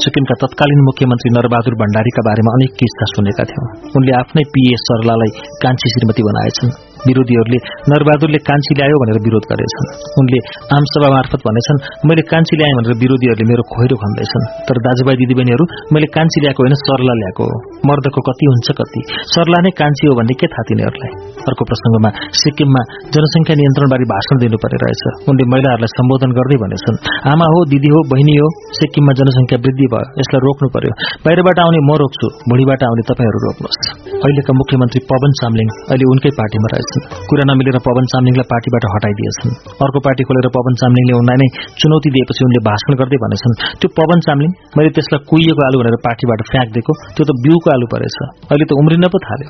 सिक्किमका 0.03 0.35
तत्कालीन 0.43 0.79
मुख्यमन्त्री 0.79 1.29
नरबहादुर 1.37 1.75
भण्डारीका 1.75 2.21
बारेमा 2.29 2.51
अनेक 2.53 2.71
किस्सा 2.79 3.05
सुनेका 3.15 3.43
थियौं। 3.43 3.65
उनले 3.97 4.11
आफ्नै 4.11 4.43
पीए 4.53 4.75
सरलालाई 4.75 5.31
कान्छी 5.63 5.87
श्रीमती 5.89 6.23
बनाएछन्। 6.23 6.88
विरोधीहरूले 7.07 7.59
नरबहादुरले 7.91 8.39
कान्छी 8.49 8.73
ल्यायो 8.79 8.95
भनेर 9.01 9.17
विरोध 9.27 9.43
गरेछन् 9.51 9.87
उनले 10.19 10.39
आमसभा 10.77 11.09
मार्फत 11.15 11.41
भनेछन् 11.47 11.79
मैले 12.09 12.23
कान्छी 12.31 12.55
ल्याएँ 12.59 12.75
भनेर 12.77 12.93
विरोधीहरूले 13.03 13.45
मेरो 13.51 13.63
खोइरो 13.73 13.95
खन्दैछन्। 14.03 14.45
तर 14.67 14.77
दाजुभाइ 14.85 15.15
दिदीबहिनीहरू 15.21 15.63
मैले 15.93 16.07
कान्छी 16.17 16.37
ल्याएको 16.43 16.59
होइन 16.63 16.75
सरला 16.83 17.13
ल्याएको 17.19 17.43
हो। 17.49 17.55
मर्दको 17.89 18.19
कति 18.27 18.45
हुन्छ 18.51 18.67
कति। 18.79 18.99
सरला 19.33 19.59
नै 19.65 19.71
कान्छी 19.81 20.03
हो 20.09 20.13
भन्ने 20.19 20.35
के 20.41 20.47
थाहा 20.53 20.63
तिनीहरूलाई? 20.69 21.11
अर्को 21.49 21.63
प्रसंगमा 21.69 22.09
सिक्किममा 22.41 22.81
जनसंख्या 23.15 23.55
नियन्त्रणबारे 23.59 24.05
भाषण 24.13 24.35
दिनुपर्ने 24.43 24.79
रहेछ। 24.83 25.03
उनले 25.29 25.43
महिलाहरूलाई 25.53 25.91
सम्बोधन 25.97 26.31
गर्दै 26.39 26.57
भनेछन् 26.63 26.97
आमा 27.31 27.47
हो 27.53 27.59
दिदी 27.71 27.89
हो 27.95 27.99
बहिनी 28.11 28.35
हो 28.41 28.47
सिक्किममा 28.79 29.13
जनसंख्या 29.19 29.57
वृद्धि 29.63 29.87
भयो 29.93 30.05
यसलाई 30.19 30.41
रोक्नु 30.47 30.67
पर्यो। 30.75 30.91
बाहिरबाट 31.25 31.57
आउने 31.63 31.79
म 31.89 31.91
रोक्छु 32.01 32.27
भुँडीबाट 32.49 32.81
आउने 32.89 33.03
तपाईँहरू 33.09 33.39
रोक्नुहोस्। 33.47 33.79
अहिलेका 34.23 34.51
मुख्यमन्त्री 34.61 34.99
पवन 35.11 35.31
चामलिङ 35.39 35.67
अहिले 35.91 36.05
उनकै 36.13 36.31
पार्टीमा 36.39 36.67
रहेछन् 36.73 36.88
कुरा 37.29 37.43
नमिलेर 37.49 37.77
पवन 37.85 38.05
चामलिङलाई 38.11 38.47
पार्टीबाट 38.53 38.83
हटाइदिएछन्। 38.93 39.51
अर्को 39.85 39.99
पार्टी 40.05 40.23
खोलेर 40.27 40.47
पवन 40.57 40.73
चामलिङले 40.81 41.13
उनलाई 41.21 41.37
नै 41.41 41.47
चुनौती 41.79 42.09
दिएपछि 42.15 42.41
उनले 42.47 42.59
भाषण 42.69 42.91
गर्दै 42.99 43.17
भनेछन् 43.23 43.57
त्यो 43.79 43.87
पवन 43.99 44.19
चामलिङ 44.27 44.49
मैले 44.77 44.89
त्यसलाई 44.97 45.21
कुहिएको 45.29 45.61
आलु 45.67 45.77
भनेर 45.81 45.97
पार्टीबाट 46.07 46.39
फ्याँकिदिएको 46.51 46.91
त्यो 47.15 47.23
त 47.29 47.31
बिउको 47.45 47.67
आलु 47.75 47.85
परेछ। 47.93 48.17
अहिले 48.49 48.65
त 48.69 48.71
उम्रिन 48.81 49.05
पो 49.13 49.17
थाल्यो। 49.27 49.49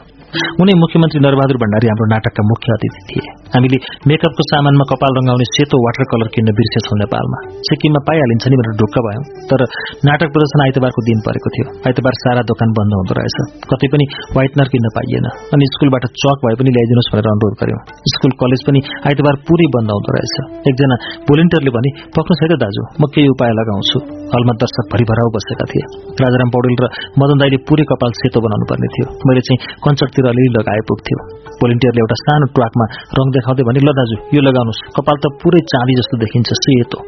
उनै 0.61 0.73
मुख्यमन्त्री 0.83 1.19
नरबहादुर 1.25 1.57
भण्डारी 1.63 1.87
हाम्रो 1.89 2.07
नाटकका 2.13 2.41
मुख्य 2.51 2.67
अतिथि 2.77 3.01
थिए। 3.09 3.29
हामीले 3.53 3.77
मेकअपको 4.09 4.43
सामानमा 4.51 4.85
कपाल 4.91 5.11
रंगाउने 5.17 5.45
सेतो 5.55 5.77
वाटर 5.85 6.03
कलर 6.11 6.27
किन्न 6.35 6.49
बिर्सेछौं 6.59 6.97
नेपालमा। 7.01 7.39
सिक्किममा 7.69 8.01
पाइहालिन्छ 8.09 8.45
नि 8.51 8.59
भनेर 8.61 8.75
ढुक्क 8.81 8.95
भयौं। 9.05 9.23
तर 9.49 9.61
नाटक 10.09 10.29
प्रदर्शन 10.35 10.59
आइतबारको 10.65 11.01
दिन 11.09 11.19
परेको 11.27 11.49
थियो। 11.55 11.65
आइतबार 11.87 12.13
सारा 12.23 12.41
दोकान 12.51 12.69
बन्द 12.77 12.91
हुँदो 12.99 13.13
रहेछ। 13.19 13.37
कतै 13.71 13.87
पनि 13.93 14.05
व्हाइटनर 14.35 14.67
किन्न 14.73 14.93
पाइएन। 14.97 15.25
अनि 15.55 15.65
स्कूलबाट 15.73 16.03
चक 16.21 16.37
भए 16.45 16.55
पनि 16.61 16.69
ल्याइदिनुहोस् 16.77 17.11
भनेर 17.13 17.28
अनुरोध 17.33 17.53
गर्यौं। 17.61 17.81
स्कूल 18.13 18.31
कलेज 18.41 18.61
पनि 18.67 18.79
आइतबार 19.09 19.35
पुरै 19.47 19.67
बन्द 19.75 19.89
आउँदो 19.93 20.09
रहेछ। 20.15 20.35
एकजना 20.69 20.95
भोलिन्टियरले 21.29 21.71
भने 21.77 21.89
पक्नु 22.15 22.33
छैन 22.39 22.53
दाजु 22.63 22.81
म 23.01 23.03
केही 23.13 23.29
उपाय 23.33 23.51
लगाउँछु। 23.59 23.97
हलमा 24.33 24.53
दर्शक 24.61 24.85
भरिभराउ 24.93 25.29
बसेका 25.35 25.65
थिए। 25.71 25.83
राजाराम 26.23 26.49
पौडेल 26.55 26.75
र 26.83 26.85
मदन 27.19 27.37
दाईले 27.41 27.57
पुरै 27.67 27.85
कपाल 27.91 28.11
सेतो 28.19 28.39
बनाउनु 28.45 28.65
पर्ने 28.71 28.87
थियो। 28.93 29.05
मैले 29.27 29.41
चाहिँ 29.47 29.59
कञ्चरतिर 29.83 30.25
अलिअलि 30.31 30.51
लगाए 30.57 30.81
पुग्थ्यो। 30.89 31.19
भोलिन्टियरले 31.61 32.01
एउटा 32.03 32.17
सानो 32.23 32.45
ट्वाकमा 32.55 32.85
रङ 33.17 33.27
देखाउँदै 33.35 33.63
भने 33.69 33.79
ल 33.87 33.89
दाजु 33.99 34.15
यो 34.35 34.41
लगाउनुहोस्। 34.47 34.81
कपाल 34.97 35.17
त 35.23 35.25
पुरै 35.41 35.61
चाँदी 35.71 35.93
जस्तो 35.99 36.15
देखिन्छ 36.23 36.49
सेतो। 36.63 36.99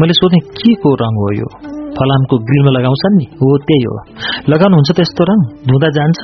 मैले 0.00 0.14
सोधेँ 0.20 0.42
के 0.58 0.72
को 0.82 0.90
रङ 1.02 1.14
हो 1.22 1.28
यो? 1.40 1.48
फलामको 1.96 2.34
ग्रिलमा 2.48 2.70
लगाउँछन् 2.78 3.16
नि? 3.18 3.26
हो 3.40 3.48
त्यही 3.66 3.84
हो। 3.86 3.96
लगाउनुहुन्छ 4.52 4.90
त 4.96 5.00
यस्तो 5.00 5.22
रङ? 5.30 5.38
धुँदा 5.68 5.88
जान्छ? 5.98 6.20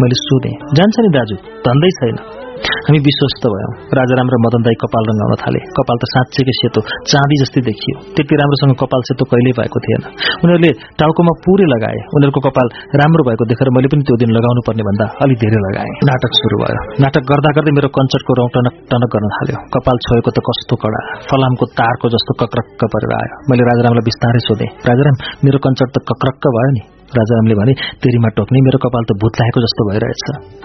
मैले 0.00 0.16
सोधेँ 0.28 0.54
जान्छ 0.76 0.96
नि 1.00 1.10
दाजु 1.16 1.36
धन्दै 1.66 1.90
छैन। 1.98 2.43
हामी 2.86 2.98
विश्वस्त 3.08 3.44
भयौँ। 3.52 3.70
राजाराम 3.98 4.28
र 4.32 4.36
मदन 4.44 4.62
दाई 4.66 4.76
कपाल 4.82 5.04
रङ्गाउन 5.10 5.34
थाले। 5.42 5.60
कपाल 5.78 5.96
त 6.02 6.04
साँच्चैकै 6.14 6.54
सेतो 6.60 6.80
चाँदी 7.10 7.36
जस्तै 7.42 7.60
देखियो। 7.68 7.94
त्यति 8.14 8.34
राम्रोसँग 8.40 8.74
कपाल 8.82 9.00
सेतो 9.08 9.24
कहिल्यै 9.30 9.54
भएको 9.58 9.78
थिएन। 9.84 10.02
उनीहरूले 10.44 10.70
टाउकोमा 11.00 11.32
पुरै 11.44 11.66
लगाए। 11.74 11.98
उनीहरूको 12.16 12.40
कपाल 12.46 12.66
राम्रो 13.00 13.22
भएको 13.28 13.44
देखेर 13.50 13.68
मैले 13.76 13.88
पनि 13.92 14.02
त्यो 14.06 14.16
दिन 14.22 14.30
लगाउनु 14.36 14.60
पर्ने 14.68 14.84
भन्दा 14.88 15.06
अलिक 15.24 15.38
धेरै 15.44 15.60
लगाएँ। 15.66 15.92
नाटक 16.10 16.32
सुरु 16.40 16.56
भयो। 16.62 16.80
नाटक 17.02 17.22
गर्दा 17.30 17.50
गर्दै 17.56 17.72
मेरो 17.78 17.88
कञ्चरको 17.96 18.32
रौँ 18.38 18.48
टनक 18.54 18.74
टनक 18.92 19.10
गर्न 19.14 19.28
थाल्यो। 19.36 19.58
कपाल 19.74 19.96
छोएको 20.06 20.30
त 20.30 20.38
कस्तो 20.48 20.74
कडा। 20.82 21.00
फलामको 21.28 21.64
तारको 21.78 22.06
जस्तो 22.14 22.32
कक्रक्क 22.40 22.80
परेर 22.94 23.14
आयो। 23.20 23.34
मैले 23.50 23.62
राजारामलाई 23.70 24.08
बिस्तारै 24.10 24.42
सोधेँ 24.48 24.70
राजाराम 24.90 25.16
मेरो 25.44 25.58
कञ्चर 25.58 25.88
त 25.94 25.96
कक्रक्क 26.10 26.44
भयो 26.56 26.72
नि? 26.78 26.93
राजारामले 27.18 27.54
भने 27.54 27.72
तेरीमा 28.02 28.28
टोक्ने 28.28 28.58
मेरो 28.60 28.78
कपाल 28.78 29.04
त 29.04 29.10
भूत 29.20 29.34
लागेको 29.40 29.60
जस्तो 29.60 29.82
भइरहेछ। 29.90 30.22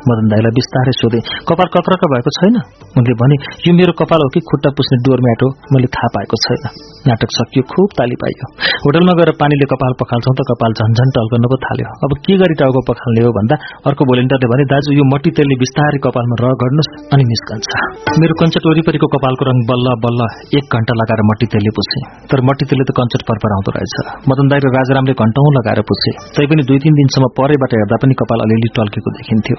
मदन 0.09 0.26
दाईलाई 0.32 0.53
बिस्तारै 0.59 0.93
सोधे 1.01 1.19
कपाल 1.50 1.68
कक्रक 1.76 2.03
भएको 2.14 2.32
छैन? 2.40 2.56
उनले 2.98 3.14
भने 3.22 3.35
यो 3.68 3.72
मेरो 3.76 3.93
कपाल 4.00 4.19
हो 4.24 4.30
कि 4.34 4.40
खुट्टा 4.40 4.69
पुस्ने 4.69 4.95
डोरम्याट 5.03 5.40
हो? 5.43 5.50
मैले 5.74 5.88
थाहा 5.95 6.08
पाएको 6.16 6.35
छैन। 6.45 6.64
नाटक 7.07 7.29
सकियो 7.31 7.63
खुब 7.71 7.89
ताली 7.97 8.15
पाइयो। 8.21 8.45
होटलमा 8.83 9.13
गएर 9.19 9.29
पानीले 9.39 9.65
कपाल 9.71 9.93
पखाल्छौँ 9.99 10.33
त 10.35 10.45
कपाल 10.49 10.71
झन्झन 10.79 11.09
टल्कन 11.15 11.45
पो 11.51 11.57
थाल्यो। 11.65 11.91
अब 12.05 12.11
के 12.25 12.33
गरी 12.41 12.55
टाउको 12.59 12.81
पखाल्ने 12.89 13.21
हो 13.25 13.31
भन्दा 13.37 13.55
अर्को 13.87 14.03
भोलिन्टरले 14.09 14.47
भने 14.51 14.65
दाजु 14.73 14.95
यो 14.99 15.05
मट्टी 15.13 15.31
तेलले 15.39 15.55
बिस्तारै 15.63 15.99
कपालमा 16.05 16.35
र 16.43 16.51
गर्नुहोस् 16.63 16.91
अनि 17.15 17.23
निस्कन्छ। 17.31 17.69
मेरो 18.23 18.33
कञ्चट 18.41 18.63
वरिपरिको 18.69 19.07
कपालको 19.15 19.43
रङ 19.49 19.57
बल्ल 19.71 19.95
बल्ल 20.05 20.27
एक 20.59 20.65
घण्टा 20.75 20.93
लगाएर 21.01 21.21
मट्टी 21.29 21.47
तेलले 21.55 21.71
पुछे। 21.79 21.99
तर 22.29 22.39
मट्टी 22.49 22.65
तेलले 22.69 22.85
त 22.89 22.91
कञ्चट 22.99 23.21
पर 23.29 23.53
आउँदो 23.57 23.71
रहेछ। 23.77 23.95
मदन 24.29 24.51
दाई 24.51 24.59
र 24.65 24.73
राजारामले 24.77 25.13
घण्टौं 25.23 25.47
लगाएर 25.59 25.81
पुछे। 25.91 26.11
तैपनि 26.35 26.67
दुई 26.69 26.79
तीन 26.83 26.93
दिनसम्म 26.99 27.31
परैबाट 27.39 27.71
हेर्दा 27.79 27.97
पनि 28.03 28.19
कपाल 28.19 28.39
अलिअलि 28.45 28.69
टल्केको 28.77 29.09
देखिन्थ्यो। 29.19 29.57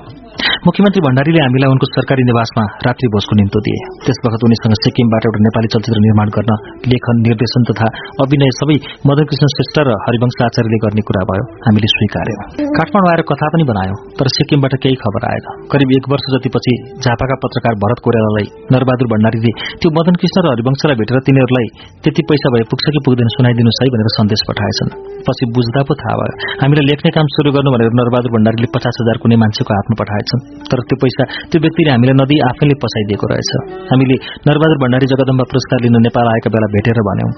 मुख्यमन्त्री 0.67 1.01
भण्डारीले 1.05 1.41
हामीलाई 1.43 1.71
उनको 1.75 1.87
सरकारी 1.91 2.25
निवासमा 2.29 2.63
रात्रि 2.87 3.09
भोजको 3.15 3.35
निम्तो 3.39 3.61
दिए। 3.67 3.79
त्यस 4.05 4.19
वखत 4.25 4.43
उनीसँग 4.49 4.75
सिक्किमबाट 4.81 5.27
एउटा 5.29 5.41
नेपाली 5.47 5.69
चलचित्र 5.75 6.01
निर्माण 6.05 6.29
गर्न 6.37 6.53
लेखन 6.93 7.17
निर्देशन 7.27 7.63
तथा 7.71 7.89
अभिनय 8.25 8.53
सबै 8.59 8.77
मदन 9.11 9.25
कृष्ण 9.31 9.49
श्रेष्ठ 9.55 9.77
र 9.89 9.97
हरिवंश 10.07 10.37
आचार्यले 10.49 10.79
गर्ने 10.85 11.03
कुरा 11.09 11.23
भयो 11.31 11.45
हामीले 11.67 11.89
स्वीकार्यौं। 11.95 12.69
काठमाडौँ 12.79 13.11
आएर 13.13 13.23
कथा 13.31 13.49
पनि 13.55 13.65
बनायौं 13.71 13.97
तर 14.21 14.31
सिक्किमबाट 14.37 14.75
केही 14.85 15.01
खबर 15.03 15.27
आएन। 15.31 15.49
करिब 15.73 15.95
एक 15.99 16.11
वर्ष 16.13 16.29
जतिपछि 16.35 16.75
झापाका 17.03 17.37
पत्रकार 17.47 17.81
भरत 17.85 18.05
कोरेलालाई 18.07 18.47
नरबहादुर 18.77 19.11
भण्डारीले 19.15 19.53
त्यो 19.81 19.95
मदन 19.99 20.21
कृष्ण 20.21 20.45
र 20.45 20.53
हरिवंशलाई 20.55 21.01
भेटेर 21.03 21.25
तिनीहरूलाई 21.31 21.67
त्यति 22.05 22.27
पैसा 22.31 22.55
भए 22.55 22.69
पुग्छ 22.71 22.85
कि 22.95 23.05
पुग्दैन 23.09 23.33
सुनाइदिनुहोस् 23.37 23.83
है 23.83 23.91
भनेर 23.97 24.13
सन्देश 24.19 24.47
पठाएछन्। 24.51 24.95
पछि 25.27 25.45
बुझ्दा 25.57 25.81
पो 25.89 25.93
थाहा 26.01 26.15
भयो 26.21 26.53
हामीले 26.61 26.83
लेख्ने 26.91 27.11
काम 27.17 27.27
शुरू 27.35 27.57
गर्नु 27.57 27.75
भनेर 27.75 27.91
नरबहादुर 27.99 28.33
भण्डारीले 28.37 28.69
पचास 28.77 28.95
हजार 29.03 29.17
कुनै 29.25 29.37
मान्छेको 29.43 29.73
हातमा 29.79 30.01
पठाएछन् 30.31 30.69
तर 30.71 30.81
त्यो 30.89 30.97
पैसा 31.03 31.23
त्यो 31.51 31.59
व्यक्तिले 31.65 31.91
हामीलाई 31.91 32.17
नदी 32.23 32.37
आफैले 32.49 32.75
पसाइदिएको 32.83 33.27
रहेछ। 33.33 33.51
हामीले 33.91 34.17
नरबहादुर 34.47 34.79
भण्डारी 34.83 35.07
जगदम्बा 35.13 35.45
पुरस्कार 35.51 35.79
लिन 35.85 35.97
नेपाल 36.07 36.27
आएका 36.33 36.49
बेला 36.55 36.69
भेटेर 36.75 36.99
भन्यौं 37.09 37.31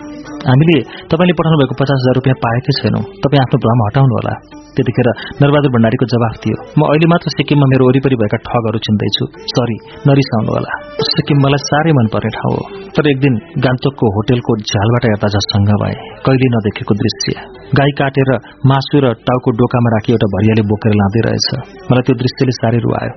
हामीले 0.49 0.77
तपाईँले 1.09 1.35
पठाउनु 1.39 1.57
भएको 1.63 1.75
पचास 1.81 1.99
हजार 2.03 2.15
रुपियाँ 2.21 2.37
पाएकै 2.45 2.73
छैनौं। 2.81 3.03
तपाईँ 3.25 3.43
आफ्नो 3.45 3.57
भ्रम 3.65 3.81
हटाउनु 3.87 4.15
होला 4.19 4.35
त्यतिखेर 4.77 5.09
नरबहादुर 5.41 5.73
भण्डारीको 5.77 6.07
जवाफ 6.13 6.35
थियो 6.43 6.57
म 6.79 6.81
अहिले 6.93 7.07
मात्र 7.13 7.29
सिक्किममा 7.37 7.67
मेरो 7.73 7.89
वरिपरि 7.89 8.17
भएका 8.21 8.39
ठगहरू 8.49 8.79
चिन्दैछु। 8.87 9.25
सरी 9.53 9.77
नरिसाउनु 10.09 10.51
होला 10.57 10.73
सिक्किम 11.13 11.39
मलाई 11.45 11.61
साह्रै 11.69 11.93
मनपर्ने 11.99 12.31
ठाउँ 12.37 12.55
हो। 12.57 12.63
तर 12.97 13.05
एक 13.13 13.19
दिन 13.25 13.35
गान्तोकको 13.65 14.07
होटेलको 14.17 14.53
झ्यालबाट 14.69 15.05
हेर्दा 15.11 15.29
झसङ्ग 15.37 15.71
भए 15.83 15.95
कहिले 16.25 16.49
नदेखेको 16.55 16.93
दृश्य। 17.03 17.35
गाई 17.79 17.93
काटेर 18.01 18.31
मासु 18.71 18.97
र 19.05 19.13
टाउको 19.29 19.49
डोकामा 19.61 19.89
राखी 19.95 20.11
एउटा 20.17 20.29
भरियाले 20.35 20.63
बोकेर 20.73 20.93
लाँदै 21.01 21.21
रहेछ। 21.27 21.49
मलाई 21.91 22.05
त्यो 22.09 22.15
दृश्यले 22.23 22.53
साह्रै 22.73 22.81
रुवायो 22.85 23.13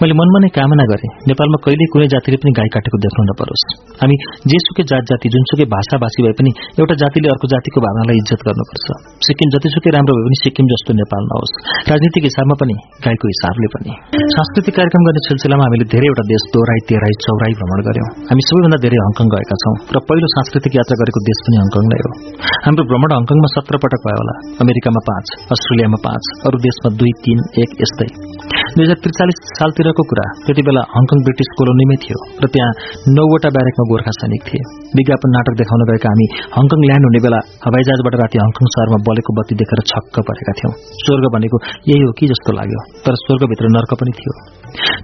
मैले 0.00 0.14
मनमा 0.18 0.38
नै 0.44 0.48
कामना 0.56 0.84
गरेँ 0.90 1.10
नेपालमा 1.28 1.58
कहिले 1.64 1.84
कुनै 1.92 2.08
जातिले 2.14 2.36
पनि 2.42 2.52
गाई 2.58 2.68
काटेको 2.74 2.98
देख्नु 3.04 3.22
नपरोस्। 3.30 3.64
हामी 4.00 4.14
जेसुकै 4.50 4.84
जात 4.90 5.04
जाति 5.10 5.26
जुनसुकै 5.34 5.66
भाषा 5.74 5.96
भाषी 6.02 6.20
भए 6.24 6.34
पनि 6.38 6.50
एउटा 6.80 6.94
जातिले 7.02 7.28
अर्को 7.34 7.46
जातिको 7.52 7.78
भावनालाई 7.84 8.16
इज्जत 8.22 8.40
गर्नुपर्छ। 8.48 8.86
सिक्किम 9.26 9.48
जतिसुकै 9.54 9.90
राम्रो 9.96 10.12
भए 10.16 10.24
पनि 10.26 10.38
सिक्किम 10.44 10.66
जस्तो 10.72 10.90
नेपाल 11.00 11.22
नहोस्। 11.30 11.52
राजनीतिक 11.90 12.24
हिसाबमा 12.28 12.56
पनि 12.62 12.74
गाईको 13.04 13.26
हिसाबले 13.34 13.68
पनि। 13.74 13.92
सांस्कृतिक 14.36 14.74
कार्यक्रम 14.78 15.02
गर्ने 15.08 15.22
सिलसिलामा 15.28 15.64
हामीले 15.68 15.86
धेरैवटा 15.94 16.24
देश 16.32 16.42
दोहोराई 16.54 16.80
तेह्राई 16.88 17.14
चौराई 17.24 17.52
भ्रमण 17.60 17.78
गर्यौं। 17.88 18.08
हामी 18.30 18.42
सबैभन्दा 18.48 18.78
धेरै 18.84 18.98
हङकङ 19.04 19.26
गएका 19.34 19.56
छौं 19.62 19.74
र 19.94 20.02
पहिलो 20.08 20.32
सांस्कृतिक 20.36 20.72
यात्रा 20.80 20.96
गरेको 21.02 21.24
देश 21.30 21.38
पनि 21.46 21.56
हङकङ 21.62 21.84
नै 21.92 22.00
हो। 22.04 22.10
हाम्रो 22.66 22.82
भ्रमण 22.90 23.10
हङकङमा 23.18 23.48
सत्र 23.56 23.74
पटक 23.84 24.00
भयो 24.08 24.18
होला। 24.22 24.34
अमेरिकामा 24.64 25.00
पाँच 25.10 25.26
अस्ट्रेलियामा 25.54 25.98
पाँच 26.08 26.22
अरू 26.46 26.56
देशमा 26.66 26.88
दुई 27.00 27.12
तीन 27.24 27.38
एक 27.62 27.70
यस्तै। 27.84 28.10
दुई 28.76 28.86
हजार 28.94 29.02
त्रिचालिस 29.04 29.38
सालतिरको 29.58 30.02
कुरा 30.10 30.24
त्यति 30.46 30.62
बेला 30.66 30.82
हङकङ 30.94 31.18
ब्रिटिस 31.26 31.48
कोलोनीमै 31.58 31.96
थियो 32.04 32.18
र 32.42 32.46
त्यहाँ 32.54 32.70
नौवटा 33.16 33.48
ब्यारेकमा 33.56 33.84
गोर्खा 33.90 34.12
सैनिक 34.20 34.42
थिए। 34.48 34.62
विज्ञापन 34.98 35.30
नाटक 35.36 35.54
देखाउन 35.60 35.82
गएका 35.90 36.08
हामी 36.12 36.26
हङकङ 36.56 36.78
ल्यान्ड 36.88 37.04
हुने 37.08 37.20
बेला 37.26 37.40
हवाईजहाजबाट 37.66 38.14
राति 38.22 38.36
हङकङ 38.44 38.64
सहरमा 38.74 38.98
बलेको 39.08 39.30
बत्ती 39.38 39.54
देखेर 39.62 39.80
छक्क 39.90 40.14
परेका 40.28 40.52
थियौं। 40.58 40.72
स्वर्ग 41.04 41.24
भनेको 41.34 41.56
यही 41.90 42.02
हो 42.06 42.12
कि 42.18 42.30
जस्तो 42.32 42.50
लाग्यो 42.58 42.80
तर 43.04 43.14
स्वर्गभित्र 43.24 43.74
नर्क 43.76 43.90
पनि 44.00 44.12
थियो। 44.18 44.34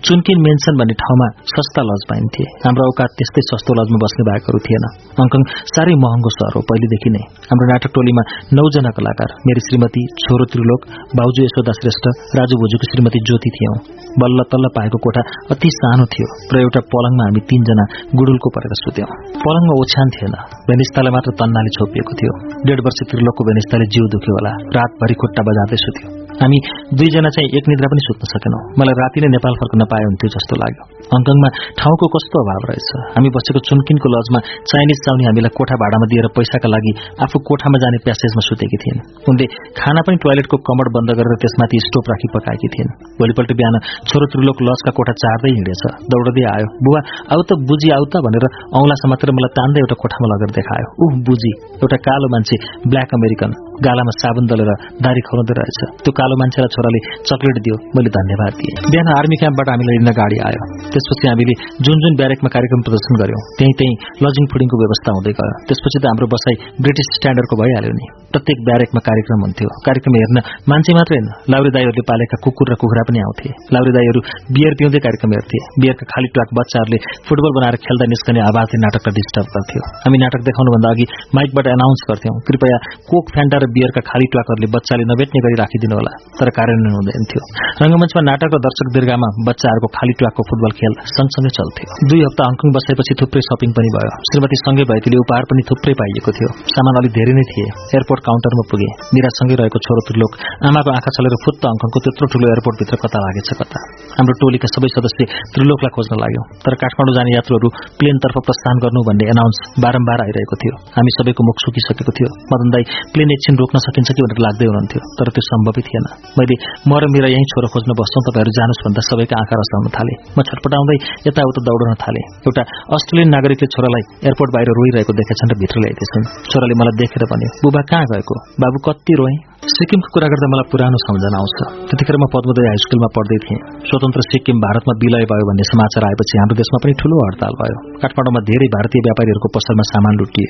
चुनकिन 0.06 0.38
मेन्सन 0.46 0.74
भन्ने 0.80 0.94
ठाउँमा 1.02 1.26
सस्ता 1.52 1.82
लज 1.88 2.02
पाइन्थे। 2.10 2.44
हाम्रो 2.64 2.82
औकात 2.90 3.10
त्यस्तै 3.18 3.42
सस्तो 3.50 3.70
लजमा 3.78 3.98
बस्ने 4.04 4.22
बाहेकहरू 4.28 4.58
थिएन। 4.66 4.84
हङकङ 5.18 5.42
साह्रै 5.74 5.94
महँगो 6.04 6.30
सहर 6.36 6.52
हो 6.56 6.60
पहिलेदेखि 6.70 7.10
नै। 7.14 7.22
हाम्रो 7.50 7.66
नाटक 7.70 7.90
टोलीमा 7.96 8.22
नौजना 8.58 8.90
कलाकार 8.96 9.30
मेरी 9.46 9.60
श्रीमती 9.66 10.02
छोरो 10.22 10.44
त्रिलोक 10.52 10.80
बाउजू 11.18 11.40
यशोदा 11.46 11.72
श्रेष्ठ 11.80 12.04
राजु 12.38 12.54
भोजुको 12.62 12.86
श्रीमती 12.92 13.20
ज्योति 13.28 13.50
थियौं। 13.56 13.74
बल्ल 14.20 14.38
तल्ल 14.52 14.72
पाएको 14.76 14.98
कोठा 15.04 15.22
अति 15.54 15.70
सानो 15.78 16.04
थियो 16.12 16.28
र 16.52 16.62
एउटा 16.64 16.80
पलङमा 16.92 17.24
हामी 17.24 17.40
तीनजना 17.50 17.84
गुडुलको 18.18 18.48
परेर 18.56 18.74
सुत्यौं। 18.82 19.10
पलङमा 19.44 19.74
ओछ्यान 19.82 20.08
थिएन। 20.16 20.34
बेनिस्तालाई 20.70 21.12
मात्र 21.16 21.30
तन्नाले 21.40 21.70
छोपिएको 21.78 22.12
थियो। 22.20 22.32
डेढ 22.66 22.80
वर्ष 22.86 22.98
त्रिलोकको 23.10 23.42
बेनिस्ताले 23.50 23.86
जिउ 23.94 24.04
दुख्यो 24.14 24.32
होला 24.38 24.52
रातभरि 24.78 25.14
खुट्टा 25.14 25.42
बजार्दै 25.50 25.78
सुत्यो। 25.84 26.19
हामी 26.40 26.58
दुईजना 26.98 27.30
चाहिँ 27.36 27.48
एक 27.58 27.64
निद्रा 27.70 27.88
पनि 27.92 28.02
सुत्न 28.08 28.24
सकेनौं। 28.32 28.60
मलाई 28.80 28.96
राति 29.00 29.18
नै 29.22 29.28
नेपाल 29.36 29.54
फर्कन 29.60 29.82
पाए 29.92 30.04
हुन्थ्यो 30.08 30.28
जस्तो 30.34 30.54
लाग्यो। 30.62 30.84
हङकङमा 31.12 31.48
ठाउँको 31.80 32.06
कस्तो 32.14 32.36
अभाव 32.44 32.62
रहेछ? 32.70 32.88
हामी 33.14 33.28
बसेको 33.36 33.60
चुनकिनको 33.68 34.08
लजमा 34.14 34.40
चाइनिज 34.70 34.98
चाउनी 35.06 35.24
हामीलाई 35.28 35.52
कोठा 35.58 35.76
भाडामा 35.82 36.06
दिएर 36.12 36.26
पैसाका 36.36 36.68
लागि 36.74 36.92
आफू 37.24 37.36
कोठामा 37.48 37.78
जाने 37.82 37.98
प्यासेजमा 38.06 38.42
सुतेकी 38.48 38.78
थिइन्। 38.84 39.00
उनले 39.28 39.46
खाना 39.80 40.00
पनि 40.06 40.16
टोयलेटको 40.24 40.56
कमर 40.68 40.92
बन्द 40.96 41.10
गरेर 41.20 41.36
त्यसमाथि 41.44 41.76
स्टोभ 41.86 42.04
राखी 42.12 42.28
पकाएकी 42.34 42.68
थिइन्। 42.74 42.90
भोलिपल्ट 43.20 43.50
बिहान 43.60 43.76
छोरो 44.08 44.26
त्रिलोक 44.32 44.58
लजका 44.68 44.90
कोठा 44.98 45.14
चार्दै 45.22 45.50
हिँडेछ। 45.56 45.82
दौडदै 46.12 46.44
आयो। 46.56 46.66
बुवा 46.84 47.00
आउ 47.36 47.40
त 47.48 47.50
बुझी 47.68 47.88
आउ 47.96 48.04
त 48.12 48.24
भनेर 48.26 48.44
औंला 48.80 48.94
समातेर 49.04 49.36
मलाई 49.36 49.52
तान्दै 49.60 49.84
एउटा 49.84 49.96
कोठामा 50.02 50.26
लगेर 50.32 50.50
देखायो। 50.58 50.86
उह 51.04 51.12
बुझी 51.28 51.52
एउटा 51.84 51.98
कालो 52.06 52.26
मान्छे 52.34 52.56
ब्ल्याक 52.88 53.10
अमेरिकन। 53.20 53.52
गालामा 53.86 54.12
साबुन 54.20 54.44
दलेर 54.50 54.70
दारी 55.04 55.20
खुवाउँदै 55.28 55.54
रहेछ। 55.60 55.78
त्यो 56.04 56.12
कालो 56.20 56.34
मान्छेलाई 56.40 56.70
छोराले 56.74 57.00
चक्लेट 57.28 57.56
दियो। 57.64 57.76
मैले 57.96 58.10
धन्यवाद 58.18 58.52
दिएँ। 58.60 58.74
बिहान 58.92 59.08
आर्मी 59.18 59.36
क्याम्पबाट 59.42 59.68
हामीलाई 59.72 59.96
लिन 59.98 60.10
गाडी 60.20 60.38
आयो। 60.48 60.60
त्यसपछि 60.92 61.26
हामीले 61.30 61.54
जुन 61.86 61.96
जुन 62.04 62.12
ब्यारेकमा 62.20 62.50
कार्यक्रम 62.56 62.80
प्रदर्शन 62.86 63.14
गर्यौं 63.22 63.40
त्यही 63.58 63.72
त्यही 63.80 63.94
लजिङ 64.24 64.44
फुडिङको 64.52 64.76
व्यवस्था 64.82 65.10
हुँदै 65.16 65.32
गयो। 65.40 65.54
त्यसपछि 65.68 65.98
त 66.02 66.04
हाम्रो 66.10 66.26
बसाई 66.34 66.56
ब्रिटिस 66.84 67.08
स्ट्यान्डर्डको 67.18 67.54
भइहाल्यो 67.62 67.94
नि। 68.00 68.06
प्रत्येक 68.32 68.58
ब्यारेकमा 68.68 69.00
कार्यक्रम 69.08 69.40
हुन्थ्यो। 69.44 69.68
कार्यक्रम 69.86 70.14
हेर्न 70.20 70.38
मान्छे 70.70 70.92
मात्रै 70.98 71.16
होइन 71.18 71.28
लाउरी 71.52 71.70
दाईहरूले 71.76 72.04
पालेका 72.10 72.36
कुकुर 72.44 72.66
र 72.72 72.74
कुखुरा 72.82 73.02
पनि 73.08 73.18
आउँथे। 73.26 73.48
लाउरी 73.74 73.92
दाईहरू 73.96 74.20
बियर 74.54 74.72
पिउँदै 74.80 75.00
कार्यक्रम 75.06 75.30
हेर्थे। 75.36 75.58
बियरका 75.80 76.04
खाली 76.12 76.28
ट्वाक 76.34 76.50
बच्चाहरूले 76.58 76.98
फुटबल 77.26 77.52
बनाएर 77.58 77.76
खेल्दा 77.86 78.04
निस्कने 78.12 78.40
आवाजले 78.50 78.78
नाटकलाई 78.84 79.14
डिस्टर्ब 79.18 79.48
गर्थ्यो। 79.56 79.80
हामी 80.04 80.18
नाटक 80.24 80.40
देखाउनुभन्दा 80.48 80.88
अघि 80.94 81.06
माइकबाट 81.36 81.66
एनाउन्स 81.74 82.02
गर्थ्यौं 82.10 82.36
कृपया 82.48 82.78
कोक 83.10 83.24
फ्यान्टा 83.34 83.58
र 83.62 83.69
बियरका 83.76 84.00
खाली 84.10 84.26
ट्वाकरले 84.32 84.66
बच्चाले 84.74 85.04
नभेट्ने 85.10 85.40
गरी 85.44 85.56
राखिदिनु 85.62 85.94
होला। 85.98 86.12
तर 86.38 86.48
कार्यान्वयन 86.58 86.94
हुँदैन 86.98 87.24
थियो। 87.30 87.42
रङ्गमञ्चमा 87.82 88.22
नाटक 88.30 88.50
र 88.56 88.58
दर्शक 88.66 88.88
दीर्घामा 88.94 89.28
बच्चाहरूको 89.48 89.88
खाली 89.96 90.14
ट्वाकको 90.20 90.42
फुटबल 90.50 90.72
खेल 90.78 90.92
सँगसँगै 91.16 91.50
चल्थ्यो। 91.58 91.86
दुई 92.10 92.20
हप्ता 92.26 92.42
हङकङ 92.48 92.68
बसाएपछि 92.76 93.12
थुप्रै 93.20 93.42
सपिङ 93.50 93.70
पनि 93.76 93.90
भयो। 93.96 94.10
श्रीमती 94.28 94.56
सँगै 94.64 94.84
भएकोले 94.90 95.16
उपहार 95.24 95.44
पनि 95.50 95.62
थुप्रै 95.70 95.94
पाइएको 96.00 96.30
थियो। 96.36 96.50
सामान 96.74 96.94
अलिक 97.00 97.12
धेरै 97.18 97.34
नै 97.38 97.44
थिए। 97.50 97.68
एयरपोर्ट 97.94 98.20
काउन्टरमा 98.28 98.64
पुगे। 98.70 98.88
मिरासँगै 99.14 99.54
रहेको 99.60 99.78
छोरो 99.86 100.02
त्रिलोक 100.08 100.32
आमाको 100.70 100.90
आँखा 100.96 101.10
चलेर 101.16 101.34
फुत्त 101.44 101.62
हङकङको 101.70 101.98
त्यत्रो 102.04 102.26
ठुलो 102.32 102.46
एयरपोर्टभित्र 102.52 102.96
कता 103.04 103.18
लागेछ 103.26 103.50
कता? 103.60 103.78
हाम्रो 104.18 104.34
टोलीका 104.42 104.68
सबै 104.74 104.90
सदस्य 104.96 105.22
त्रिलोकलाई 105.54 105.92
खोज्न 105.96 106.12
लाग्यो। 106.22 106.42
तर 106.64 106.74
काठमाडौँ 106.82 107.14
जाने 107.18 107.30
यात्रुहरू 107.38 107.68
प्लेनतर्फ 108.00 108.36
प्रस्थान 108.48 108.76
गर्नु 108.84 109.00
भन्ने 109.08 109.24
एनाउन्स 109.34 109.58
बारम्बार 109.84 110.18
आइरहेको 110.26 110.56
थियो। 110.62 110.74
हामी 110.96 111.10
सबैको 111.16 111.40
मुख 111.48 111.56
सुकिसकेको 111.64 112.12
थियो। 112.18 112.30
मदन 112.52 112.68
दाई 112.74 112.84
प्लेन 113.12 113.30
एकछिन 113.36 113.59
रोक्न 113.60 113.76
सकिन्छ 113.86 114.08
कि 114.16 114.20
भनेर 114.24 114.40
लाग्दै 114.46 114.66
हुनुहुन्थ्यो 114.70 115.00
तर 115.18 115.28
त्यो 115.34 115.42
सम्भवै 115.50 115.82
थिएन। 115.88 116.04
मैले 116.38 116.54
म 116.88 116.92
र 117.00 117.04
मेरा 117.14 117.28
यहीँ 117.34 117.46
छोरो 117.52 117.68
खोज्न 117.74 117.90
बस्छौँ 118.00 118.22
तपाईँहरू 118.26 118.52
जानुहोस् 118.58 118.82
भन्दा 118.86 119.02
सबैका 119.10 119.34
आँखा 119.40 119.54
रसाउन 119.62 119.86
थाले। 119.96 120.14
म 120.36 120.38
छटपटाउँदै 120.48 120.96
यताउता 121.28 121.60
दौडन 121.68 121.92
थाले। 122.02 122.22
एउटा 122.48 122.62
अस्ट्रेलियन 122.96 123.28
नागरिकले 123.36 123.68
छोरालाई 123.74 124.04
एयरपोर्ट 124.26 124.50
बाहिर 124.56 124.68
रोइरहेको 124.78 125.12
देखेछन् 125.20 125.52
र 125.52 125.54
भित्र 125.62 125.76
ल्याइदिएछन्। 125.84 126.24
छोराले 126.50 126.74
मलाई 126.80 126.94
देखेर 127.02 127.22
भन्यो 127.32 127.48
बुबा 127.62 127.82
कहाँ 127.90 128.04
गएको? 128.12 128.34
बाबु 128.62 128.78
कति 128.86 129.14
रोएँ? 129.20 129.49
सिक्किमको 129.60 130.08
कुरा 130.12 130.28
गर्दा 130.32 130.46
मलाई 130.52 130.66
पुरानो 130.72 130.98
सम्झना 131.00 131.36
आउँछ। 131.36 131.58
त्यतिखेर 131.88 132.16
म 132.16 132.24
पद्मोदय 132.32 132.66
हाई 132.68 132.80
स्कुलमा 132.80 133.08
पढ्दै 133.16 133.38
थिएँ। 133.44 133.58
स्वतन्त्र 133.88 134.22
सिक्किम 134.26 134.56
भारतमा 134.64 134.92
विलय 135.02 135.24
भयो 135.28 135.44
भन्ने 135.48 135.64
समाचार 135.70 136.06
आएपछि 136.08 136.34
हाम्रो 136.40 136.56
देशमा 136.60 136.78
पनि 136.84 136.92
ठूलो 137.00 137.16
हड़ताल 137.20 137.52
भयो। 137.60 137.76
काठमाडौँमा 138.00 138.40
धेरै 138.48 138.68
भारतीय 138.76 139.04
व्यापारीहरूको 139.06 139.48
पसलमा 139.56 139.84
सामान 139.92 140.14
लुटिए। 140.20 140.48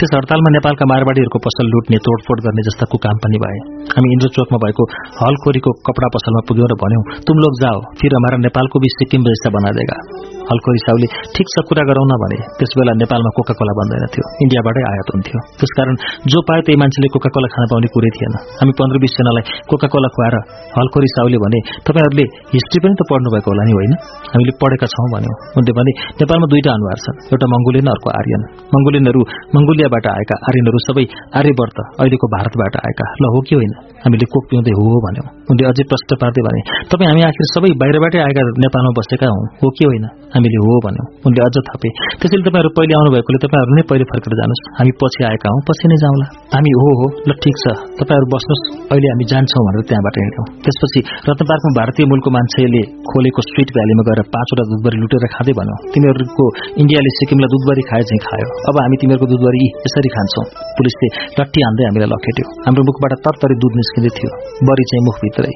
त्यस 0.00 0.10
हड़तालमा 0.16 0.50
नेपालका 0.56 0.84
मारवाड़ीहरूको 0.92 1.38
पसल 1.46 1.68
लुट्ने 1.72 1.98
तोडफोड 2.06 2.38
गर्ने 2.46 2.64
जस्ता 2.68 2.88
कुकाम 2.96 3.16
पनि 3.24 3.38
भए। 3.44 3.58
हामी 3.92 4.08
इन्द्रचोकमा 4.16 4.58
भएको 4.64 4.88
हलखोरीको 5.20 5.70
कपडा 5.86 6.08
पसलमा 6.16 6.40
पुग्यौं 6.48 6.70
र 6.72 6.80
भन्यौं 6.80 7.04
तुम 7.28 7.36
लोग 7.44 7.60
जाओ 7.60 7.78
फिर 8.00 8.10
हमारा 8.18 8.40
नेपालको 8.46 8.76
भी 8.80 8.88
सिक्किम 8.96 9.28
जैसा 9.28 9.52
बना 9.52 9.70
देगा 9.76 9.98
हल्को 10.48 10.72
साउले 10.80 11.06
ठिक 11.34 11.46
छ 11.52 11.62
कुरा 11.68 11.82
गरौँ 11.90 12.06
न 12.06 12.16
भने 12.22 12.36
त्यस 12.58 12.72
बेला 12.78 12.92
नेपालमा 13.02 13.30
कोका 13.36 13.54
कोला 13.58 13.72
बन्दैन 13.78 14.04
थियो। 14.14 14.26
इन्डियाबाटै 14.44 14.82
आयात 14.90 15.08
हुन्थ्यो। 15.14 15.38
त्यसकारण 15.58 15.96
जो 16.32 16.42
पाए 16.48 16.60
त्यही 16.66 16.78
मान्छेले 16.82 17.08
कोका 17.14 17.30
कोला 17.34 17.48
खान 17.54 17.64
पाउने 17.72 17.88
कुरै 17.94 18.10
थिएन। 18.16 18.34
हामी 18.60 18.72
पन्ध्र 18.78 18.96
बिसजनालाई 19.04 19.44
कोका 19.70 19.88
कोला 19.92 20.08
खुवाएर 20.16 20.36
हल्कोरी 20.76 21.08
साउले 21.14 21.38
भने 21.44 21.58
तपाईँहरूले 21.86 22.24
हिस्ट्री 22.54 22.78
पनि 22.84 22.94
त 22.98 23.02
पढ्नु 23.10 23.28
भएको 23.34 23.48
होला 23.52 23.64
नि 23.68 23.72
होइन? 23.78 23.92
हामीले 24.32 24.52
पढेका 24.62 24.86
छौँ 24.94 25.06
भन्यौँ। 25.14 25.36
उनले 25.58 25.72
भने 25.78 25.92
नेपालमा 26.20 26.46
दुईटा 26.52 26.70
अनुहार 26.76 26.98
छन्। 27.04 27.16
एउटा 27.32 27.46
मङ्गोलियन 27.54 27.88
अर्को 27.94 28.08
आर्यन। 28.18 28.42
मङ्गोलियनहरू 28.74 29.20
मङ्गोलियाबाट 29.56 30.06
आएका 30.16 30.36
आर्यनहरू 30.48 30.78
सबै 30.88 31.04
आर्यवर्त 31.38 31.78
अहिलेको 32.00 32.26
भारतबाट 32.36 32.74
आएका। 32.82 33.06
ल 33.22 33.24
हो 33.34 33.38
कि 33.46 33.54
होइन? 33.58 33.72
हामीले 34.04 34.26
कोक 34.32 34.44
पिउँदै 34.50 34.72
हो 34.78 34.84
भन्यौँ। 35.06 35.26
उनले 35.50 35.64
अझै 35.70 35.84
प्रश्न 35.90 36.10
पार्दै 36.22 36.42
भने 36.46 36.60
तपाईँ 36.90 37.08
हामी 37.10 37.22
आखिर 37.28 37.46
सबै 37.54 37.70
बाहिरबाटै 37.82 38.20
आएका 38.26 38.42
नेपालमा 38.64 38.92
बसेका 38.98 39.26
हौ 39.32 39.40
हो 39.60 39.68
कि 39.76 39.84
होइन? 39.88 40.04
हामीले 40.34 40.58
हो 40.66 40.74
भन्यौँ। 40.86 41.06
उनले 41.26 41.40
अझ 41.46 41.56
थपे 41.68 41.88
त्यसैले 42.20 42.44
तपाईँहरू 42.48 42.70
पहिले 42.76 42.94
आउनुभएकोले 42.98 43.38
तपाईँहरू 43.44 43.72
नै 43.78 43.84
पहिले 43.90 44.04
फर्केर 44.10 44.32
जानुहोस्। 44.40 44.62
हामी 44.78 44.92
पछि 45.00 45.20
आएका 45.30 45.48
हौँ 45.52 45.60
पछि 45.68 45.86
नै 45.90 45.96
जाउँला। 46.04 46.26
हामी 46.54 46.70
हो 46.80 46.88
हो। 47.00 47.06
ल 47.28 47.30
ठिक 47.42 47.56
छ। 47.62 47.64
तपाईँहरू 47.98 48.26
बस्नुहोस् 48.36 48.64
अहिले 48.92 49.08
हामी 49.12 49.26
जान्छौँ 49.32 49.62
भनेर 49.66 49.82
त्यहाँबाट 49.88 50.16
हिँड्यौँ। 50.22 50.46
त्यसपछि 50.64 51.00
रत्न 51.28 51.42
पार्कमा 51.50 51.72
भारतीय 51.80 52.04
मूलको 52.12 52.30
मान्छेले 52.36 52.82
खोलेको 53.08 53.40
स्विट 53.48 53.68
भ्यालीमा 53.76 54.02
गएर 54.08 54.20
पाँचवटा 54.36 54.64
दुधबरी 54.70 54.96
लुटेर 55.02 55.26
खाँदै 55.34 55.54
भन्यो। 55.58 55.76
तिमीहरूको 55.94 56.44
इन्डियाले 56.82 57.10
सिक्किमलाई 57.18 57.50
दुधबरी 57.54 57.82
खाए 57.90 58.02
चाहिँ 58.08 58.22
खायो। 58.26 58.48
अब 58.68 58.76
हामी 58.84 58.96
तिमीहरूको 59.02 59.26
दुधबरी 59.32 59.62
यसरी 59.86 60.10
खान्छौँ। 60.16 60.44
पुलिसले 60.78 61.08
लट्टी 61.38 61.60
हान्दै 61.66 61.84
हामीलाई 61.88 62.10
लखेट्यो। 62.14 62.46
हाम्रो 62.66 62.82
मुखबाट 62.88 63.12
तरतरी 63.26 63.54
दुध 63.62 63.72
निस्किँदै 63.80 64.12
थियो। 64.16 64.30
बरी 64.68 64.84
चाहिँ 64.90 65.02
मुखभित्रै। 65.08 65.52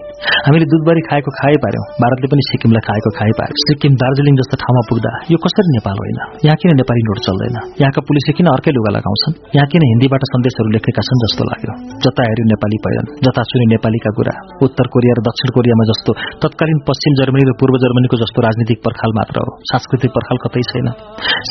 हामीले 0.46 0.66
दुधबरी 0.72 1.02
खाएको 1.08 1.30
खाए 1.38 1.56
पार्यौँ 1.64 1.84
भारतले 2.02 2.26
पनि 2.32 2.42
सिक्किमलाई 2.50 2.84
खाएको 2.88 3.10
खाए 3.18 3.32
पार्यो 3.40 3.54
सिक्किम 3.66 3.92
दार्जिलिङ 4.02 4.34
जस्तो 4.40 4.56
ठाउँमा 4.62 4.82
पुग्दा 4.90 5.12
यो 5.32 5.38
कसरी 5.44 5.70
नेपाल 5.76 5.96
होइन? 6.02 6.20
यहाँ 6.46 6.56
किन 6.60 6.70
नेपाली 6.80 7.02
नोट 7.08 7.18
चल्दैन? 7.26 7.56
यहाँका 7.82 8.00
पुलिसले 8.08 8.32
किन 8.38 8.46
अर्कै 8.54 8.72
लुगा 8.76 8.90
लगाउँछन्? 8.96 9.34
यहाँ 9.56 9.66
किन 9.72 9.82
हिन्दीबाट 9.90 10.22
सन्देशहरू 10.32 10.68
लेखेका 10.76 11.02
छन् 11.08 11.22
जस्तो 11.24 11.42
लाग्यो? 11.50 11.72
जता 12.04 12.22
हेऱ्यो 12.28 12.44
पहिरन। 12.76 13.06
जता 13.26 13.42
सुने 13.42 13.66
नेपालीका 13.74 14.10
कुरा। 14.10 14.34
उत्तर 14.62 14.86
कोरिया 14.92 15.12
र 15.18 15.20
दक्षिण 15.28 15.48
कोरियामा 15.56 15.84
जस्तो। 15.90 16.10
तत्कालीन 16.42 16.78
पश्चिम 16.88 17.12
जर्मनी 17.20 17.44
र 17.50 17.52
पूर्व 17.60 17.74
जर्मनीको 17.84 18.16
जस्तो 18.16 18.38
राजनीतिक 18.42 18.78
पर्खाल 18.86 19.10
मात्र 19.16 19.36
हो। 19.40 19.50
सांस्कृतिक 19.70 20.10
पर्खाल 20.10 20.36
कतै 20.44 20.62
छैन। 20.70 20.88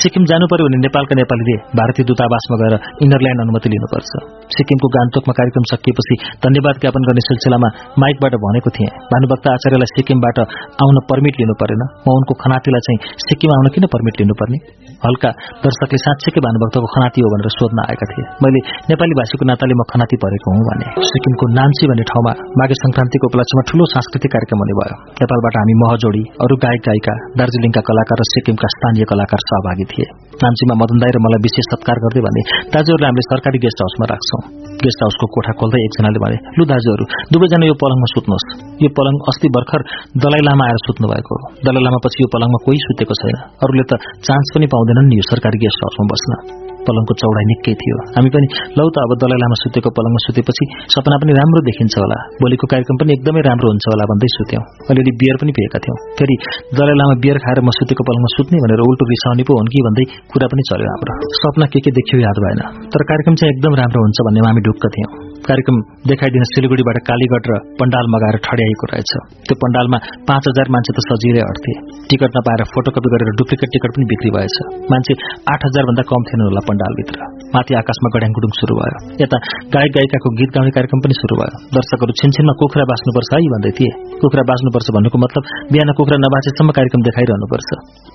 सिक्किम 0.01 0.23
जानु 0.25 0.45
पर्यो 0.51 0.65
भने 0.65 0.77
नेपालका 0.77 1.13
नेपालीले 1.15 1.55
भारतीय 1.79 2.03
दूतावासमा 2.05 2.55
गएर 2.61 2.75
इनरल्यान्ड 3.03 3.39
अनुमति 3.41 3.69
लिनुपर्छ। 3.69 4.11
सिक्किमको 4.57 4.87
गान्तोकमा 4.87 5.33
कार्यक्रम 5.33 5.63
सकिएपछि 5.63 6.15
धन्यवाद 6.45 6.75
ज्ञापन 6.81 7.01
गर्ने 7.09 7.21
सिलसिलामा 7.21 7.69
माइकबाट 7.99 8.33
भनेको 8.35 8.69
थिएँ। 8.69 8.91
भानुभक्त 9.13 9.47
आचार्यलाई 9.47 9.89
सिक्किमबाट 9.95 10.39
आउन 10.83 10.97
पर्मिट 11.09 11.33
लिनु 11.41 11.53
परेन। 11.53 11.83
म 12.05 12.07
उनको 12.09 12.33
खनातीलाई 12.33 12.95
सिक्किम 13.27 13.49
आउन 13.51 13.67
किन 13.67 13.85
पर्मिट 13.85 14.15
लिनुपर्ने? 14.21 14.57
हल्का 15.05 15.29
दर्शकले 15.63 15.97
साँच्चैकै 15.97 16.39
भानुभक्तको 16.39 16.87
खनाती 16.95 17.21
हो 17.21 17.27
भनेर 17.33 17.49
सोध्न 17.49 17.79
आएका 17.89 18.05
थिए। 18.11 18.25
मैले 18.43 18.59
नेपाली 18.89 19.13
भाषीको 19.13 19.45
नाताले 19.45 19.73
म 19.73 19.83
खनाती 19.91 20.15
परेको 20.15 20.47
हुँ 20.55 20.63
भने। 20.69 21.08
सिक्किमको 21.09 21.45
नाम्ची 21.57 21.87
भन्ने 21.89 22.05
ठाउँमा 22.09 22.31
माघे 22.59 22.75
संक्रान्तिको 22.79 23.25
उपलक्ष्यमा 23.29 23.63
ठूलो 23.69 23.85
सांस्कृतिक 23.93 24.31
कार्यक्रम 24.35 24.59
हुने 24.61 24.75
भयो। 24.79 24.95
नेपालबाट 25.19 25.55
हामी 25.59 25.75
महजोडी 25.83 26.23
अरू 26.45 26.55
गायक 26.63 26.81
गायिका 26.87 27.13
दार्जीलिङका 27.39 27.81
कलाकार 27.89 28.17
र 28.21 28.25
सिक्किमका 28.33 28.67
स्थानीय 28.75 29.03
कलाकार 29.11 29.41
सहभागी 29.49 29.85
थिए। 29.91 30.07
नाम्चीमा 30.43 30.75
मदन 30.81 30.97
दाई 31.01 31.11
र 31.15 31.17
मलाई 31.25 31.41
विशेष 31.47 31.65
सत्कार 31.73 31.97
गर्दै 32.03 32.21
भने 32.27 32.41
दाजुहरूले 32.75 33.07
हामीले 33.09 33.25
सरकारी 33.31 33.57
गेस्ट 33.65 33.79
हाउसमा 33.83 34.05
राख्छौं। 34.13 34.41
गेस्ट 34.85 34.99
हाउसको 35.03 35.25
कोठा 35.35 35.51
खोल्दै 35.59 35.79
एकजनाले 35.87 36.19
भने 36.23 36.37
लु 36.57 36.63
दाजुहरू 36.71 37.03
दुवैजना 37.33 37.65
यो 37.71 37.75
पलङमा 37.81 38.07
सुत्नुहोस्। 38.13 38.47
यो 38.85 38.89
पलङ 38.97 39.15
अस्ति 39.33 39.47
भर्खर 39.57 39.81
दलाई 40.23 40.41
लामा 40.47 40.63
आएर 40.69 40.79
सुत्नु 40.87 41.05
भएको 41.11 41.33
हो। 41.35 41.43
दलाई 41.65 41.83
लामा 41.89 41.99
पछि 42.05 42.17
यो 42.23 42.29
पलङमा 42.33 42.59
कोही 42.65 42.79
सुतेको 42.87 43.13
छैन। 43.21 43.37
अरूले 43.63 43.85
त 43.89 43.91
चान्स 44.25 44.47
पनि 44.55 44.67
पाउँदैनन् 44.73 45.13
यो 45.19 45.23
सरकारी 45.31 45.57
गेस्ट 45.65 45.79
हाउसमा 45.83 46.05
बस्न। 46.13 46.68
पलङको 46.89 47.13
चौडाइ 47.21 47.45
निकै 47.51 47.73
थियो। 47.81 47.97
हामी 48.17 48.29
पनि 48.35 48.47
लौ 48.77 48.85
त 48.93 48.97
अब 49.05 49.11
दलाई 49.21 49.39
लामा 49.43 49.57
सुतेको 49.63 49.89
पलङमा 49.97 50.19
सुतेपछि 50.25 50.63
सपना 50.95 51.15
पनि 51.21 51.31
राम्रो 51.39 51.61
देखिन्छ 51.69 51.93
होला। 52.03 52.17
भोलिको 52.41 52.65
कार्यक्रम 52.73 52.95
पनि 53.01 53.11
एकदमै 53.17 53.41
राम्रो 53.49 53.67
हुन्छ 53.73 53.85
होला 53.91 54.09
भन्दै 54.11 54.29
सुत्यौं। 54.37 54.63
अलिअलि 54.91 55.11
बियर 55.21 55.35
पनि 55.41 55.51
पिएका 55.57 55.79
थियौं। 55.85 55.97
फेरि 56.19 56.35
दलाई 56.79 56.95
लामा 57.01 57.15
बियर 57.23 57.37
खाएर 57.45 57.59
म 57.67 57.69
सुतेको 57.79 58.01
पलङमा 58.09 58.29
सुत्ने 58.35 58.57
भनेर 58.65 58.81
उल्टो 58.89 59.09
रिसाउने 59.13 59.43
पो 59.47 59.53
हुन् 59.59 59.71
कि 59.73 59.79
भन्दै 59.87 60.05
कुरा 60.33 60.47
पनि 60.51 60.63
चल्यो 60.69 60.91
हाम्रो। 60.93 61.13
सपना 61.41 61.65
के 61.73 61.79
के 61.85 61.91
देखियो 61.99 62.19
याद 62.27 62.37
भएन। 62.43 62.61
तर 62.93 63.01
कार्यक्रम 63.09 63.33
चाहिँ 63.39 63.51
एकदम 63.53 63.73
राम्रो 63.81 63.99
हुन्छ 64.05 64.17
भन्ने 64.27 64.47
हामी 64.47 64.61
ढुक्क 64.67 64.85
थियौं। 64.95 65.28
कार्यक्रम 65.47 65.77
देखाइदिन 66.11 66.43
सिलगढीबाट 66.51 66.97
कालीगढ 67.09 67.45
र 67.51 67.53
पण्डाल 67.79 68.05
मगाएर 68.13 68.37
ठड्याइएको 68.45 68.85
रहेछ। 68.91 69.11
त्यो 69.47 69.55
पण्डालमा 69.63 69.97
पाँच 70.29 70.43
हजार 70.49 70.67
मान्छे 70.73 70.91
त 70.95 70.99
सजिलै 71.07 71.41
अड्थे। 71.49 71.73
टिकट 72.09 72.31
नपाएर 72.37 72.61
फोटोकपी 72.73 73.09
गरेर 73.13 73.29
डुप्लिकेट 73.39 73.69
टिकट 73.73 73.91
पनि 73.95 74.05
बिक्री 74.11 74.29
भएछ। 74.35 74.57
मान्छे 74.91 75.13
आठ 75.53 75.61
हजार 75.67 75.83
भन्दा 75.89 76.03
कम 76.11 76.21
थिएन 76.29 76.41
होला 76.47 76.61
पण्डालभित्र। 76.69 77.19
माथि 77.55 77.73
आकाशमा 77.81 78.09
गड्याङगुडुङ 78.15 78.51
शुरू 78.59 78.73
भयो। 78.79 78.97
यता 79.23 79.37
गायक 79.75 79.91
गायिकाको 79.97 80.29
गीत 80.39 80.49
गाउने 80.55 80.71
कार्यक्रम 80.77 80.99
पनि 81.05 81.15
शुरू 81.21 81.35
भयो। 81.41 81.53
दर्शकहरू 81.77 82.17
छिनछिनमा 82.21 82.53
कुखुरा 82.61 82.85
बाँच्नुपर्छ 82.91 83.29
है 83.35 83.41
भन्दै 83.55 83.71
थिए। 83.79 83.91
कुखुरा 84.21 84.43
बाँच्नुपर्छ 84.51 84.87
भन्नुको 84.97 85.17
मतलब 85.25 85.43
बिहान 85.73 85.93
कुखुरा 85.99 86.19
नबाँचेसम्म 86.25 86.77
कार्यक्रम 86.79 87.01
देखाइरहनुपर्छ। 87.09 87.69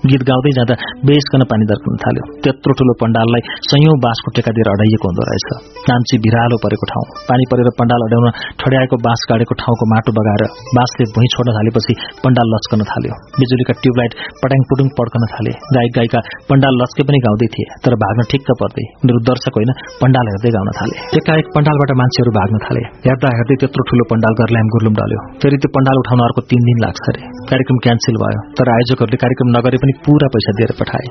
गीत 0.09 0.23
गाउँदै 0.29 0.51
जाँदा 0.59 0.75
बेसकन 1.07 1.47
पानी 1.51 1.65
दर्कन 1.71 1.93
थाल्यो। 2.03 2.23
त्यत्रो 2.43 2.71
ठूलो 2.79 2.93
पण्डाललाई 3.03 3.41
सयौं 3.71 3.95
बाँसको 4.05 4.35
टेका 4.35 4.51
दिएर 4.57 4.69
अडाइएको 4.75 5.05
हुँदो 5.09 5.23
रहेछ। 5.29 5.47
नाम्ची 5.89 6.15
भिरालो 6.25 6.57
परेको 6.65 6.85
ठाउँ। 6.91 7.07
पानी 7.29 7.43
परेर 7.51 7.69
पण्डाल 7.79 8.01
अड्याउन 8.07 8.27
ठड्याएको 8.61 8.95
बाँस 9.05 9.21
गाडेको 9.29 9.53
ठाउँको 9.61 9.85
माटो 9.93 10.11
बगाएर 10.17 10.43
बाँसले 10.77 11.07
भुइँ 11.15 11.29
छोड्न 11.35 11.55
थालेपछि 11.57 11.93
पण्डाल 12.23 12.47
लच्कन 12.53 12.81
थाल्यो। 12.91 13.15
बिजुलीका 13.39 13.73
ट्युबलाइट 13.83 14.13
पट्याङ 14.41 14.61
पुटुङ 14.69 14.87
पड्कन 14.99 15.23
थाले। 15.33 15.53
गायक 15.75 15.91
गायिका 15.97 16.19
पण्डाल 16.49 16.73
लच्के 16.81 17.07
पनि 17.09 17.19
गाउँदै 17.25 17.47
थिए 17.55 17.67
तर 17.85 17.97
भाग्न 18.03 18.27
ठिक्क 18.31 18.49
पर्दै 18.61 18.85
उनीहरू 19.01 19.21
दर्शक 19.29 19.59
होइन 19.59 19.71
पण्डाल 20.01 20.31
हेर्दै 20.33 20.51
गाउन 20.57 20.69
थाले। 20.79 20.95
एकाएक 21.19 21.51
पण्डालबाट 21.55 21.91
मान्छेहरू 22.01 22.35
भाग्न 22.39 22.61
थाले। 22.65 22.83
हेर्दा 23.07 23.33
हेर्दै 23.37 23.57
त्यत्रो 23.61 23.87
ठूलो 23.89 24.07
पण्डाल 24.11 24.33
गर्ल्याम 24.41 24.67
गुर्लुम 24.75 24.95
डल्यो। 25.01 25.19
फेरि 25.41 25.57
त्यो 25.63 25.73
पण्डाल 25.77 26.03
उठाउन 26.03 26.25
अर्को 26.27 26.41
तीन 26.51 26.61
दिन 26.69 26.77
लाग्छ 26.85 27.05
अरे। 27.11 27.21
कार्यक्रम 27.51 27.77
क्यान्सल 27.85 28.15
भयो 28.23 28.39
तर 28.57 28.73
आयोजकहरूले 28.75 29.19
कार्यक्रम 29.23 29.49
नगरे 29.57 29.77
पनि 29.83 29.93
पूरा 30.05 30.27
पैसा 30.35 30.51
दिएर 30.59 30.71
पठाए। 30.79 31.07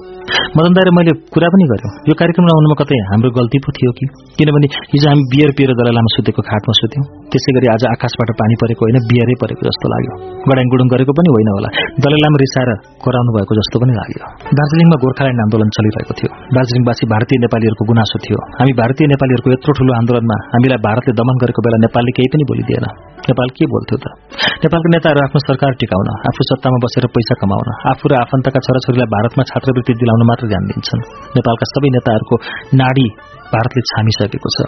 मदन 0.56 0.72
दाएर 0.76 0.90
मैले 0.98 1.12
कुरा 1.34 1.48
पनि 1.54 1.64
गर्यो 1.72 1.90
यो 2.08 2.14
कार्यक्रम 2.20 2.44
नहुनुमा 2.50 2.76
कतै 2.80 2.98
हाम्रो 3.10 3.30
गल्ती 3.38 3.58
पो 3.64 3.74
थियो 3.76 3.92
कि? 3.98 4.06
किनभने 4.38 4.68
हिजो 4.92 5.06
हामी 5.10 5.24
बियर 5.32 5.50
पिएर 5.58 5.70
दलालामा 5.94 6.10
सुतेको 6.14 6.42
खाटमा 6.50 6.74
सुत्यौं। 6.80 7.04
त्यसै 7.30 7.50
गरी 7.54 7.66
आज 7.74 7.82
आकाशबाट 7.94 8.30
पानी 8.40 8.54
परेको 8.62 8.82
होइन 8.86 8.98
बियरै 9.10 9.36
परेको 9.42 9.62
जस्तो 9.68 9.86
लाग्यो। 9.94 10.12
गडाङ 10.50 10.66
गुडुङ 10.72 10.86
गरेको 10.94 11.12
पनि 11.18 11.28
होइन 11.34 11.48
होला। 11.54 11.68
दलालामा 12.02 12.38
रिसाएर 12.44 12.70
कराउनु 13.04 13.30
भएको 13.36 13.52
जस्तो 13.58 13.76
पनि 13.82 13.92
लाग्यो। 14.00 14.22
दार्जीलिङमा 14.58 14.96
गोर्खाल्यान्ड 15.04 15.40
आन्दोलन 15.44 15.68
चलिरहेको 15.76 16.14
थियो। 16.18 16.30
दार्जीलिङवासी 16.56 17.04
भारतीय 17.14 17.38
नेपालीहरूको 17.46 17.84
गुनासो 17.90 18.16
थियो। 18.24 18.38
हामी 18.58 18.72
भारतीय 18.82 19.06
नेपालीहरूको 19.14 19.48
यत्रो 19.54 19.70
ठूलो 19.78 19.92
आन्दोलनमा 20.00 20.36
हामीलाई 20.54 20.80
भारतले 20.88 21.12
दमन 21.20 21.36
गरेको 21.42 21.60
बेला 21.66 21.78
नेपालले 21.86 22.12
केही 22.16 22.28
पनि 22.34 22.44
बोलिदिएन। 22.50 22.86
नेपाल 23.30 23.48
के 23.56 23.64
बोल्थ्यो 23.72 23.96
त? 24.02 24.06
नेपालका 24.64 24.88
नेताहरू 24.94 25.20
आफ्नो 25.26 25.38
सरकार 25.48 25.70
टिकाउन 25.80 26.08
आफू 26.28 26.42
सत्तामा 26.50 26.78
बसेर 26.84 27.06
पैसा 27.14 27.34
कमाउन 27.40 27.68
आफू 27.90 28.04
र 28.10 28.12
आफन्तका 28.24 28.58
छोराछोरीलाई 28.66 29.08
भारतमा 29.14 29.42
छात्रवृत्ति 29.50 29.92
दिलाउन 30.02 30.22
मात्र 30.28 30.44
ध्यान 30.52 30.64
दिन्छन्। 30.68 31.00
नेपालका 31.38 31.66
सबै 31.72 31.88
नेताहरूको 31.96 32.36
नाडी 32.82 33.06
भारतले 33.52 33.82
छामिसकेको 33.90 34.48
छ। 34.56 34.58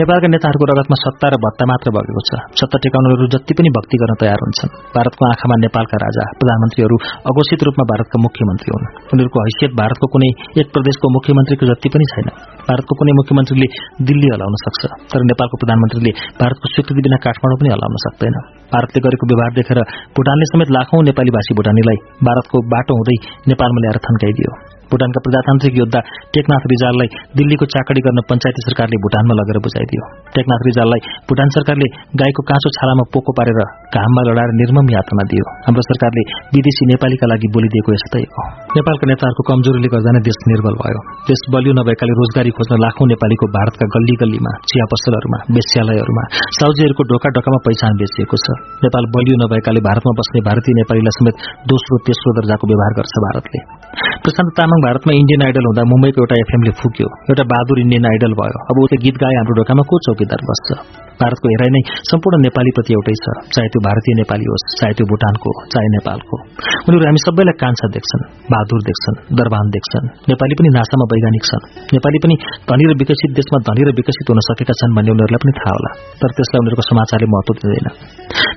नेपालका 0.00 0.28
नेताहरूको 0.32 0.64
रगतमा 0.70 0.96
सत्ता 1.04 1.26
र 1.32 1.34
भत्ता 1.44 1.64
मात्र 1.70 1.88
बगेको 1.96 2.22
छ। 2.28 2.30
सत्ता 2.60 2.76
टेकाउनेहरू 2.84 3.26
जति 3.34 3.52
पनि 3.58 3.68
भक्ति 3.76 3.96
गर्न 4.00 4.14
तयार 4.22 4.38
हुन्छन्। 4.44 4.70
भारतको 4.96 5.22
आँखामा 5.28 5.56
नेपालका 5.64 5.96
राजा 6.04 6.24
प्रधानमन्त्रीहरू 6.40 6.96
अघोषित 7.28 7.60
रूपमा 7.68 7.84
भारतका 7.92 8.16
मुख्यमन्त्री 8.26 8.68
हुन्। 8.74 8.86
उनीहरूको 9.12 9.38
हैसियत 9.46 9.72
भारतको 9.80 10.06
कुनै 10.14 10.30
एक 10.60 10.68
प्रदेशको 10.74 11.06
मुख्यमन्त्रीको 11.16 11.64
जति 11.72 11.88
पनि 11.94 12.06
छैन। 12.12 12.28
भारतको 12.68 12.92
कुनै 13.00 13.12
मुख्यमन्त्रीले 13.20 13.68
दिल्ली 14.08 14.28
हलाउन 14.34 14.56
सक्छ 14.64 14.82
तर 15.10 15.20
नेपालको 15.30 15.56
प्रधानमन्त्रीले 15.62 16.12
भारतको 16.40 16.66
स्वीकृति 16.74 17.00
बिना 17.08 17.18
काठमाडौँ 17.26 17.58
पनि 17.60 17.70
हलाउन 17.74 18.00
सक्दैन। 18.06 18.36
भारतले 18.72 18.98
गरेको 19.04 19.24
व्यवहार 19.30 19.52
देखेर 19.58 19.78
भूटानले 20.16 20.46
समेत 20.52 20.68
लाखौं 20.76 21.00
नेपाली 21.08 21.30
भाषी 21.36 21.52
भूटानीलाई 21.58 21.98
भारतको 22.28 22.56
बाटो 22.72 22.92
हुँदै 22.98 23.16
नेपालमा 23.50 23.80
ल्याएर 23.84 23.98
थन्काइदियो। 24.08 24.77
भूटानका 24.90 25.20
प्रजातान्त्रिक 25.26 25.74
योद्धा 25.82 26.00
टेकनाथ 26.34 26.64
रिजाललाई 26.72 27.08
दिल्लीको 27.38 27.64
चाकडी 27.74 28.00
गर्न 28.06 28.20
पञ्चायती 28.30 28.60
सरकारले 28.68 28.96
भूटानमा 29.04 29.34
लगेर 29.40 29.58
बुझाइदियो। 29.66 30.04
टेकनाथ 30.36 30.62
रिजाललाई 30.68 31.00
भूटान 31.28 31.48
सरकारले 31.56 31.88
गाईको 32.20 32.42
काँचो 32.50 32.68
छालामा 32.78 33.04
पोको 33.12 33.32
पारेर 33.38 33.60
घाममा 33.94 34.22
लडाएर 34.28 34.52
निर्मम 34.60 34.86
यातना 34.96 35.24
दियो। 35.30 35.44
हाम्रो 35.66 35.82
सरकारले 35.88 36.22
विदेशी 36.54 36.84
नेपालीका 36.92 37.26
लागि 37.32 37.48
बोलिदिएको 37.56 37.90
यस्तै 37.96 38.22
हो। 38.34 38.44
नेपालका 38.78 39.04
नेताहरूको 39.10 39.42
कमजोरीले 39.50 39.88
गर्दा 39.94 40.10
नै 40.16 40.22
देश 40.28 40.38
निर्बल 40.52 40.74
भयो। 40.82 41.00
देश 41.30 41.42
बलियो 41.54 41.72
नभएकाले 41.80 42.14
रोजगारी 42.20 42.50
खोज्न 42.58 42.80
लाखौं 42.84 43.06
नेपालीको 43.12 43.46
भारतका 43.56 43.86
गल्ली 43.94 44.14
गल्लीमा 44.22 44.52
चिया 44.70 44.86
पसलहरूमा 44.92 45.38
वेश्यालयहरूमा 45.58 46.24
साउजीहरूको 46.58 47.02
ढोका 47.10 47.28
ढोकामा 47.36 47.58
पहिचान 47.68 47.92
बेचिएको 48.00 48.36
छ। 48.44 48.46
नेपाल 48.84 49.04
बलियो 49.14 49.36
नभएकाले 49.44 49.80
भारतमा 49.88 50.12
बस्ने 50.20 50.40
भारतीय 50.48 50.78
नेपालीलाई 50.80 51.14
समेत 51.18 51.36
दोस्रो 51.72 51.94
तेस्रो 52.08 52.30
दर्जाको 52.38 52.64
व्यवहार 52.70 52.92
गर्छ 52.98 53.14
भारतले। 53.26 53.58
प्रशान्त 54.24 54.50
भारतमा 54.86 55.12
इन्डियन 55.20 55.42
आइडल 55.46 55.64
हुँदा 55.68 55.82
मुम्बईको 55.92 56.18
एउटा 56.22 56.36
एफएमले 56.44 56.72
फुक्यो। 56.80 57.08
एउटा 57.30 57.44
बहादुर 57.52 57.78
इन्डियन 57.84 58.04
आइडल 58.12 58.32
भयो। 58.40 58.58
अब 58.70 58.76
उसले 58.84 58.96
गीत 59.04 59.16
गाए 59.22 59.34
हाम्रो 59.38 59.54
ढोकामा 59.58 59.82
को 59.90 59.94
चौकीदार 60.06 60.40
बस्छ? 60.50 60.68
भारतको 61.20 61.46
हेराइ 61.52 61.70
नै 61.74 61.80
सम्पूर्ण 62.10 62.36
नेपालीप्रति 62.46 62.90
एउटै 62.96 63.14
छ। 63.22 63.26
चाहे 63.54 63.68
त्यो 63.74 63.80
भारतीय 63.86 64.14
नेपाली 64.22 64.44
होस् 64.50 64.64
चाहे 64.78 64.92
त्यो 64.98 65.06
भूटानको 65.10 65.50
चाहे 65.72 65.88
नेपालको। 65.94 66.34
उनीहरू 66.86 67.04
हामी 67.08 67.20
सबैलाई 67.26 67.56
कान्छा 67.62 67.86
देख्छन् 67.96 68.22
बहादुर 68.52 68.80
देख्छन् 68.88 69.16
दरबान 69.38 69.66
देख्छन्। 69.76 70.06
नेपाली 70.30 70.54
पनि 70.58 70.68
नासामा 70.78 71.06
वैज्ञानिक 71.12 71.44
छन्। 71.50 71.64
नेपाली 71.94 72.18
पनि 72.24 72.34
धनी 72.70 72.84
र 72.90 72.92
विकसित 73.02 73.30
देशमा 73.38 73.58
धनी 73.68 73.82
र 73.88 73.90
विकसित 73.98 74.26
हुन 74.30 74.40
सकेका 74.48 74.74
छन् 74.80 74.94
भन्ने 74.96 75.10
उनीहरूलाई 75.14 75.42
पनि 75.44 75.52
थाहा 75.58 75.72
होला। 75.76 75.90
तर 76.22 76.30
त्यसलाई 76.38 76.58
उनीहरूको 76.62 76.84
समाचारले 76.90 77.26
महत्व 77.34 77.52
दिँदैन। 77.60 77.88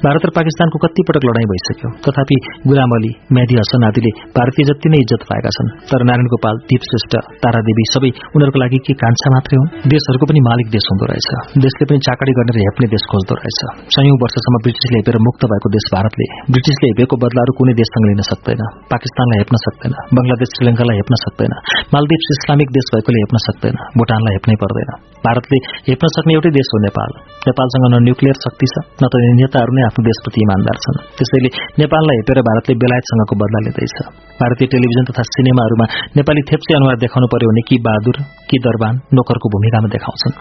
भारत 0.05 0.21
र 0.27 0.29
पाकिस्तानको 0.37 0.77
कतिपटक 0.85 1.23
लडाईँ 1.29 1.49
भइसक्यो। 1.53 1.89
तथापि 2.05 2.37
गुलाम 2.69 2.91
अली 2.97 3.11
मेहदी 3.35 3.55
हसन 3.61 3.81
आदिले 3.89 4.11
भारतीय 4.37 4.65
जति 4.69 4.87
नै 4.93 5.01
इज्जत 5.05 5.21
पाएका 5.29 5.51
छन् 5.57 5.69
तर 5.89 6.01
नारायण 6.11 6.27
गोपाल 6.33 6.55
दीप 6.69 6.83
श्रेष्ठ 6.89 7.13
तारादेवी 7.43 7.83
सबै 7.93 8.09
उनीहरूको 8.35 8.59
लागि 8.63 8.79
के 8.85 8.93
कान्छा 9.01 9.29
मात्रै 9.33 9.57
हुन्? 9.59 9.69
देशहरूको 9.93 10.25
पनि 10.31 10.41
मालिक 10.47 10.67
देश 10.75 10.85
हुँदो 10.91 11.05
रहेछ। 11.11 11.29
देशले 11.65 11.83
पनि 11.89 11.99
चाकडी 12.07 12.31
गर्ने 12.37 12.63
हेप्ने 12.67 12.87
देश 12.95 13.03
खोज्दो 13.11 13.33
रहेछ। 13.39 13.59
सयौं 13.95 14.17
वर्षसम्म 14.23 14.61
ब्रिटिसले 14.65 14.97
हेपेर 15.01 15.17
मुक्त 15.27 15.41
भएको 15.51 15.71
देश 15.75 15.85
भारतले 15.95 16.25
ब्रिटिसले 16.53 16.87
हेपेको 16.91 17.15
बदलाहरू 17.23 17.51
कुनै 17.59 17.73
देशसँग 17.81 18.05
लिन 18.09 18.21
सक्दैन 18.31 18.61
पाकिस्तानलाई 18.93 19.37
हेप्न 19.43 19.61
सक्दैन 19.65 19.93
बंगलादेश 20.17 20.49
श्रीलंकालाई 20.55 21.01
हेप्न 21.01 21.21
सक्दैन 21.23 21.53
मालदिप्स 21.95 22.27
इस्लामिक 22.35 22.75
देश 22.77 22.91
भएकोले 22.95 23.23
हेप्न 23.25 23.43
सक्दैन 23.47 23.75
भूटानलाई 24.01 24.33
हेप्नै 24.37 24.57
पर्दैन। 24.63 24.91
भारतले 25.27 25.57
हेप्न 25.89 26.11
सक्ने 26.15 26.33
एउटै 26.37 26.51
देश 26.59 26.73
हो 26.73 26.81
नेपाल। 26.87 27.11
नेपालसँग 27.47 27.85
न 27.93 28.03
न्युक्लियर 28.07 28.37
शक्ति 28.45 28.67
छ 28.73 28.75
न 29.01 29.03
त 29.11 29.23
नेताहरू 29.39 29.71
नै 29.77 29.87
आफ्नो 29.89 30.01
देशप्रति 30.09 30.39
इमान्दार 30.47 30.83
छन्। 30.83 31.01
त्यसैले 31.17 31.49
नेपाललाई 31.81 32.21
हेपेर 32.21 32.43
भारतले 32.49 32.73
बेलायतसँगको 32.83 33.33
बदला 33.43 33.59
लिँदैछ। 33.65 33.97
भारतीय 34.41 34.67
टेलिभिजन 34.73 35.05
तथा 35.09 35.23
सिनेमाहरूमा 35.31 35.85
नेपाली 36.17 36.41
थेप्से 36.49 36.75
अनुहार 36.79 36.95
देखाउनु 37.03 37.27
पर्यो 37.33 37.47
भने 37.51 37.63
कि 37.69 37.75
बहादुर 37.87 38.17
कि 38.49 38.57
दरबान 38.65 38.93
नोकरको 39.17 39.47
भूमिकामा 39.53 39.89
देखाउँछन्। 39.95 40.33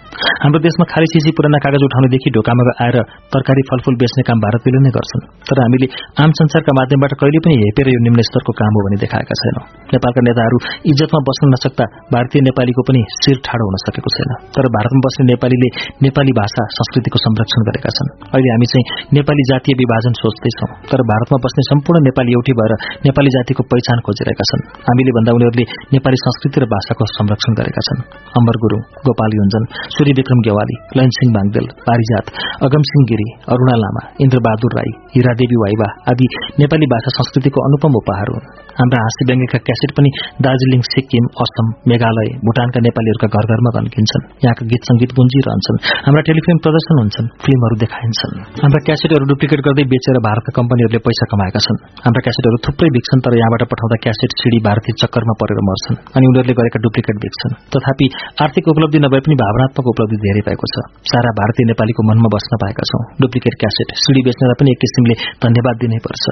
हाम्रो 0.42 0.60
देशमा 0.66 0.84
खाली 0.92 1.08
चिजी 1.12 1.30
पुराना 1.38 1.58
कागज 1.64 1.82
उठाउनेदेखि 1.88 2.28
ढोकामा 2.36 2.62
आएर 2.84 2.96
तरकारी 3.34 3.62
फलफूल 3.70 3.94
बेच्ने 4.02 4.22
काम 4.28 4.38
भारतीयले 4.44 4.80
नै 4.86 4.90
गर्छन्। 4.96 5.22
तर 5.48 5.60
हामीले 5.64 5.86
आम 6.22 6.30
संसारका 6.40 6.72
माध्यमबाट 6.78 7.12
कहिले 7.20 7.40
पनि 7.44 7.54
हेपेर 7.62 7.88
यो 7.94 8.00
निम्न 8.06 8.24
स्तरको 8.28 8.52
काम 8.60 8.72
हो 8.76 8.84
भनी 8.86 8.96
देखाएका 9.04 9.34
छैनौं। 9.40 9.64
नेपालका 9.94 10.20
नेताहरू 10.28 10.56
इज्जतमा 10.92 11.20
बस्न 11.28 11.50
नसक्दा 11.54 11.84
भारतीय 12.14 12.40
नेपालीको 12.48 12.82
पनि 12.88 13.00
शिर 13.20 13.36
ठाडो 13.46 13.64
हुन 13.68 13.76
सकेको 13.84 14.14
छैन। 14.16 14.30
तर 14.54 14.64
भारतमा 14.76 15.00
बस्ने 15.06 15.24
नेपालीले 15.32 15.68
नेपाली 16.06 16.32
भाषा 16.40 16.62
संस्कृतिको 16.78 17.18
संरक्षण 17.26 17.60
गरेका 17.68 17.90
छन्। 17.96 18.10
अहिले 18.32 18.50
हामी 18.54 18.66
चाहिँ 18.72 18.84
नेपाली 19.18 19.42
जातीय 19.50 19.74
विभाजन 19.82 20.12
सोच्दैछौ। 20.22 20.66
तर 20.90 21.00
भारतमा 21.12 21.38
बस्ने 21.44 21.62
सम्पूर्ण 21.70 21.98
नेपाली 22.08 22.30
एउटै 22.38 22.54
भएर 22.60 22.72
नेपाली 23.06 23.30
जातिको 23.36 23.62
पहिचान 23.72 23.89
खोजिरहेका 23.98 24.44
छन्। 24.50 24.62
हामीले 24.88 25.10
भन्दा 25.10 25.30
उनीहरूले 25.32 25.64
नेपाली 25.94 26.16
संस्कृति 26.16 26.58
र 26.60 26.64
भाषाको 26.64 27.04
संरक्षण 27.18 27.52
गरेका 27.54 27.82
छन्। 27.88 28.00
अम्बर 28.38 28.54
गुरूङ 28.62 28.80
गोपाल 28.80 29.30
योन्जन 29.34 29.62
सूर्य 29.94 30.12
विक्रम 30.12 30.40
गेवाली 30.40 30.76
लयनसिंह 30.96 31.30
बाङदेल 31.34 31.66
पारिजात 31.88 32.26
अगमसिंह 32.62 33.02
गिरी 33.10 33.28
अरूणा 33.52 33.74
लामा 33.76 34.02
इन्द्रबहादुर 34.20 34.72
राई 34.76 34.90
हिरादेवी 35.14 35.56
वाइवा 35.56 35.88
आदि 36.10 36.26
नेपाली 36.58 36.86
भाषा 36.86 37.10
संस्कृतिको 37.10 37.58
अनुपम 37.60 37.92
उपहार 37.94 38.28
हुन्। 38.30 38.69
हाम्रा 38.80 38.98
हाँसी 39.04 39.24
व्यङ्गका 39.28 39.58
क्यासेट 39.68 39.90
पनि 39.96 40.10
दार्जीलिङ 40.44 40.82
सिक्किम 40.90 41.24
असम 41.44 41.66
मेघालय 41.90 42.28
भूटानका 42.46 42.80
नेपालीहरूका 42.86 43.28
घर 43.36 43.44
घरमा 43.52 43.70
गन्किन्छन् 43.76 44.24
यहाँका 44.44 44.64
गीत 44.70 44.82
संगीत 44.90 45.10
गुन्जिरहन्छन्। 45.18 45.78
हाम्रा 46.06 46.22
टेलिफिल्म 46.28 46.58
प्रदर्शन 46.66 47.00
हुन्छन् 47.02 47.28
फिल्महरू 47.44 47.76
देखाइन्छन्। 47.82 48.34
हाम्रा 48.62 48.80
क्यासेटहरू 48.88 49.24
डुप्लिकेट 49.32 49.60
गर्दै 49.66 49.84
बेचेर 49.92 50.16
भारतका 50.28 50.54
कम्पनीहरूले 50.58 51.00
पैसा 51.06 51.24
कमाएका 51.32 51.60
छन्। 51.66 51.78
हाम्रा 52.04 52.20
क्यासेटहरू 52.26 52.60
थुप्रै 52.66 52.90
बिक्छन् 52.96 53.22
तर 53.24 53.36
यहाँबाट 53.40 53.62
पठाउँदा 53.72 53.96
क्यासेट 54.04 54.30
सिडी 54.40 54.60
भारतीय 54.68 54.98
चक्करमा 55.02 55.34
परेर 55.40 55.60
मर्छन् 55.68 56.00
अनि 56.16 56.24
उनीहरूले 56.30 56.54
गरेका 56.60 56.78
डुप्लिकेट 56.86 57.16
बिक्छन्। 57.24 57.52
तथापि 57.72 58.06
आर्थिक 58.44 58.72
उपलब्धि 58.72 58.98
नभए 59.04 59.20
पनि 59.24 59.36
भावनात्मक 59.44 59.92
उपलब्धि 59.92 60.18
धेरै 60.24 60.42
भएको 60.48 60.72
छ। 60.72 60.86
सारा 61.12 61.30
भारतीय 61.40 61.70
नेपालीको 61.72 62.08
मनमा 62.08 62.28
बस्न 62.34 62.52
पाएका 62.64 62.88
छौं। 62.90 63.02
डुप्लिकेट 63.20 63.54
क्यासेट 63.62 63.88
सिडी 64.04 64.20
बेच्नेलाई 64.26 64.56
पनि 64.60 64.70
एक 64.74 64.80
किसिमले 64.84 65.14
धन्यवाद 65.44 65.76
दिनै 65.84 66.00
पर्छ 66.06 66.24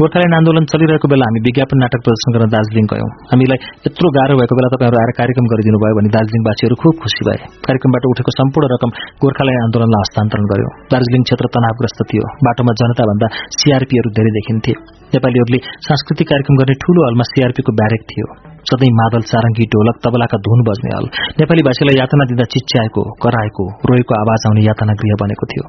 गोर्खाल्याण्ड 0.00 0.34
आन्दोलन 0.40 0.64
चलिरहेको 0.72 1.06
बेला 1.12 1.24
हामी 1.28 1.40
विज्ञापन 1.46 1.73
नाटक 1.82 2.00
प्रदर्शन 2.04 2.30
गर्न 2.34 2.46
दार्जीलिङ 2.56 2.86
गयौं। 2.92 3.10
हामीलाई 3.32 3.58
यत्रो 3.86 4.08
गाह्रो 4.16 4.34
भएको 4.40 4.54
बेला 4.58 4.68
तपाईँहरू 4.74 4.98
आएर 5.02 5.12
कार्यक्रम 5.20 5.46
गरिदिनु 5.52 5.78
भयो 5.84 5.94
भने 5.98 6.10
दार्जीलिङवासीहरू 6.16 6.76
खुब 6.82 6.94
खुसी 7.02 7.22
भए। 7.28 7.38
कार्यक्रमबाट 7.66 8.04
उठेको 8.12 8.30
सम्पूर्ण 8.38 8.72
रकम 8.74 8.90
गोर्खाल्याण्ड 9.22 9.64
आन्दोलनलाई 9.66 10.02
हस्तान्तरण 10.06 10.44
गर्यो। 10.52 10.68
दार्जीलिङ 10.94 11.22
क्षेत्र 11.28 11.46
तनावग्रस्त 11.56 12.00
थियो। 12.10 12.24
बाटोमा 12.46 12.72
जनताभन्दा 12.80 13.26
सीआरपीहरू 13.58 14.08
धेरै 14.18 14.32
देखिन्थे। 14.38 14.72
नेपालीहरूले 15.14 15.58
सांस्कृतिक 15.88 16.26
कार्यक्रम 16.28 16.54
गर्ने 16.60 16.74
ठूलो 16.84 17.00
हलमा 17.06 17.24
सीआरपीको 17.32 17.72
ब्यारेक 17.80 18.02
थियो। 18.10 18.43
सधैँ 18.70 18.90
मादल 18.98 19.22
सारङ्गी 19.30 19.64
ढोलक 19.72 19.96
तबलाका 20.04 20.38
धुन 20.44 20.60
बज्ने 20.68 20.90
हल। 20.96 21.06
नेपाली 21.40 21.62
भाषीलाई 21.68 21.96
यातना 22.00 22.24
दिँदा 22.30 22.46
चिच्याएको 22.54 23.02
कराएको 23.24 23.64
रोएको 23.90 24.14
आवाज 24.20 24.46
आउने 24.48 24.62
यातना 24.68 24.92
गृह 25.00 25.16
बनेको 25.22 25.44
थियो। 25.50 25.64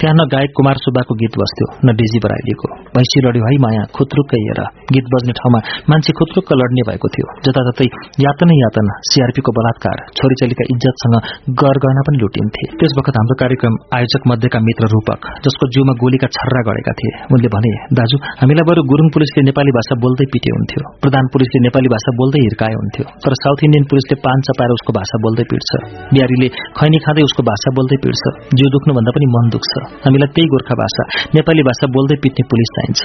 त्यहाँ 0.00 0.14
न 0.18 0.26
गायक 0.32 0.50
कुमार 0.56 0.76
सुब्बाको 0.84 1.12
गीत 1.20 1.34
बस्थ्यो 1.40 1.66
न 1.86 1.94
डिजी 1.98 2.18
बराइलीको। 2.24 2.68
भैँसी 2.94 3.18
लड्यो 3.26 3.42
है 3.46 3.56
माया 3.64 3.82
खुत्रुक्कै 3.96 4.40
हेर। 4.46 4.60
गीत 4.94 5.06
बज्ने 5.14 5.32
ठाउँमा 5.40 5.60
मान्छे 5.90 6.12
खुत्रुक्क 6.20 6.52
लड्ने 6.60 6.82
भएको 6.88 7.08
थियो। 7.14 7.26
जताततै 7.44 7.88
यातनै 8.26 8.56
यातना 8.62 8.94
सीआरपीको 9.10 9.50
बलात्कार 9.58 10.04
छोरीचेलीका 10.18 10.64
इज्जतसँग 10.74 11.16
गरगहना 11.62 12.02
पनि 12.08 12.22
लुटिन्थे। 12.22 12.64
त्यस 12.78 12.96
वखत 12.98 13.20
हाम्रो 13.20 13.38
कार्यक्रम 13.42 13.74
आयोजक 13.98 14.22
मध्येका 14.32 14.58
मित्र 14.68 14.90
रूपक 14.94 15.20
जसको 15.44 15.70
जिउमा 15.74 15.94
गोलीका 16.02 16.28
छर्रा 16.38 16.62
गढेका 16.68 16.92
थिए। 16.98 17.12
उनले 17.34 17.48
भने 17.54 17.72
दाजु 17.98 18.16
हामीलाई 18.40 18.68
बरु 18.70 18.80
गुरूङ 18.90 19.08
पुलिसले 19.14 19.46
नेपाली 19.50 19.72
भाषा 19.78 19.94
बोल्दै 20.04 20.26
पिटे 20.32 20.50
हुन्थ्यो 20.56 20.82
प्रधान 21.04 21.24
पुलिसले 21.34 21.58
नेपाली 21.66 21.88
भाषा 21.94 22.10
बोल्दै 22.20 22.37
हिर्काए 22.40 22.74
हुन्थ्यो। 22.74 23.04
तर 23.24 23.32
साउथ 23.34 23.58
इन्डियन 23.64 23.84
पुलिसले 23.84 24.16
पान 24.26 24.38
चपाएर 24.40 24.70
उसको 24.70 24.92
भाषा 24.92 25.16
बोल्दै 25.24 25.44
पिट्छ। 25.50 25.70
बिहारीले 26.14 26.48
खैनी 26.48 26.98
खाँदै 26.98 27.22
उसको 27.22 27.42
भाषा 27.42 27.70
बोल्दै 27.74 27.96
पिट्छ। 28.04 28.22
जिउ 28.54 28.66
दुख्नुभन्दा 28.74 29.10
पनि 29.10 29.26
मन 29.36 29.44
दुख्छ। 29.54 29.72
हामीलाई 30.04 30.28
त्यही 30.34 30.48
गोर्खा 30.48 30.74
भाषा 30.82 31.02
नेपाली 31.34 31.62
भाषा 31.62 31.86
बोल्दै 31.86 32.16
पिट्ने 32.22 32.42
पुलिस 32.50 32.70
चाहिन्छ। 32.76 33.02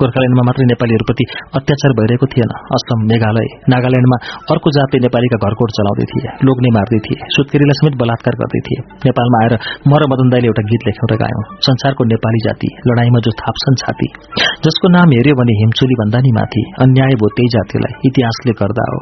गोर्खाल्याण्डमा 0.00 0.42
मात्रै 0.48 0.66
नेपालीहरूप्रति 0.72 1.24
अत्याचार 1.58 1.92
भइरहेको 1.98 2.26
थिएन। 2.32 2.52
असम 2.76 2.98
मेघालय 3.10 3.48
नागाल्याण्डमा 3.72 4.18
अर्को 4.52 4.68
जातले 4.76 4.98
नेपालीका 5.06 5.38
घरकोट 5.46 5.70
चलाउँदै 5.78 6.06
थिए 6.12 6.28
लोग्ने 6.46 6.70
मार्दै 6.76 7.00
थिए 7.06 7.18
सुत्केरीलाई 7.36 7.78
समेत 7.80 7.94
बलात्कार 8.02 8.34
गर्दै 8.40 8.60
थिए। 8.68 8.80
नेपालमा 9.08 9.38
आएर 9.42 9.54
म 9.90 9.92
र 10.00 10.02
मदन 10.12 10.28
दाईले 10.32 10.48
एउटा 10.50 10.62
गीत 10.70 10.82
लेख्यौँ 10.88 11.08
र 11.12 11.14
गायौं 11.22 11.42
संसारको 11.68 12.02
नेपाली 12.12 12.40
जाति 12.46 12.68
लडाईँमा 12.88 13.20
जो 13.26 13.32
थाप्छन् 13.42 13.80
छाती। 13.82 14.08
जसको 14.64 14.86
नाम 14.96 15.08
हेऱ्यो 15.16 15.34
भने 15.40 15.54
हिमचुली 15.60 15.94
भन्दा 16.00 16.18
नि 16.26 16.32
माथि 16.38 16.62
अन्याय 16.84 17.14
भो 17.20 17.28
त्यही 17.36 17.48
जातिलाई 17.54 17.92
इतिहासले 18.08 18.52
गर्दा 18.60 18.84
हो। 18.92 19.00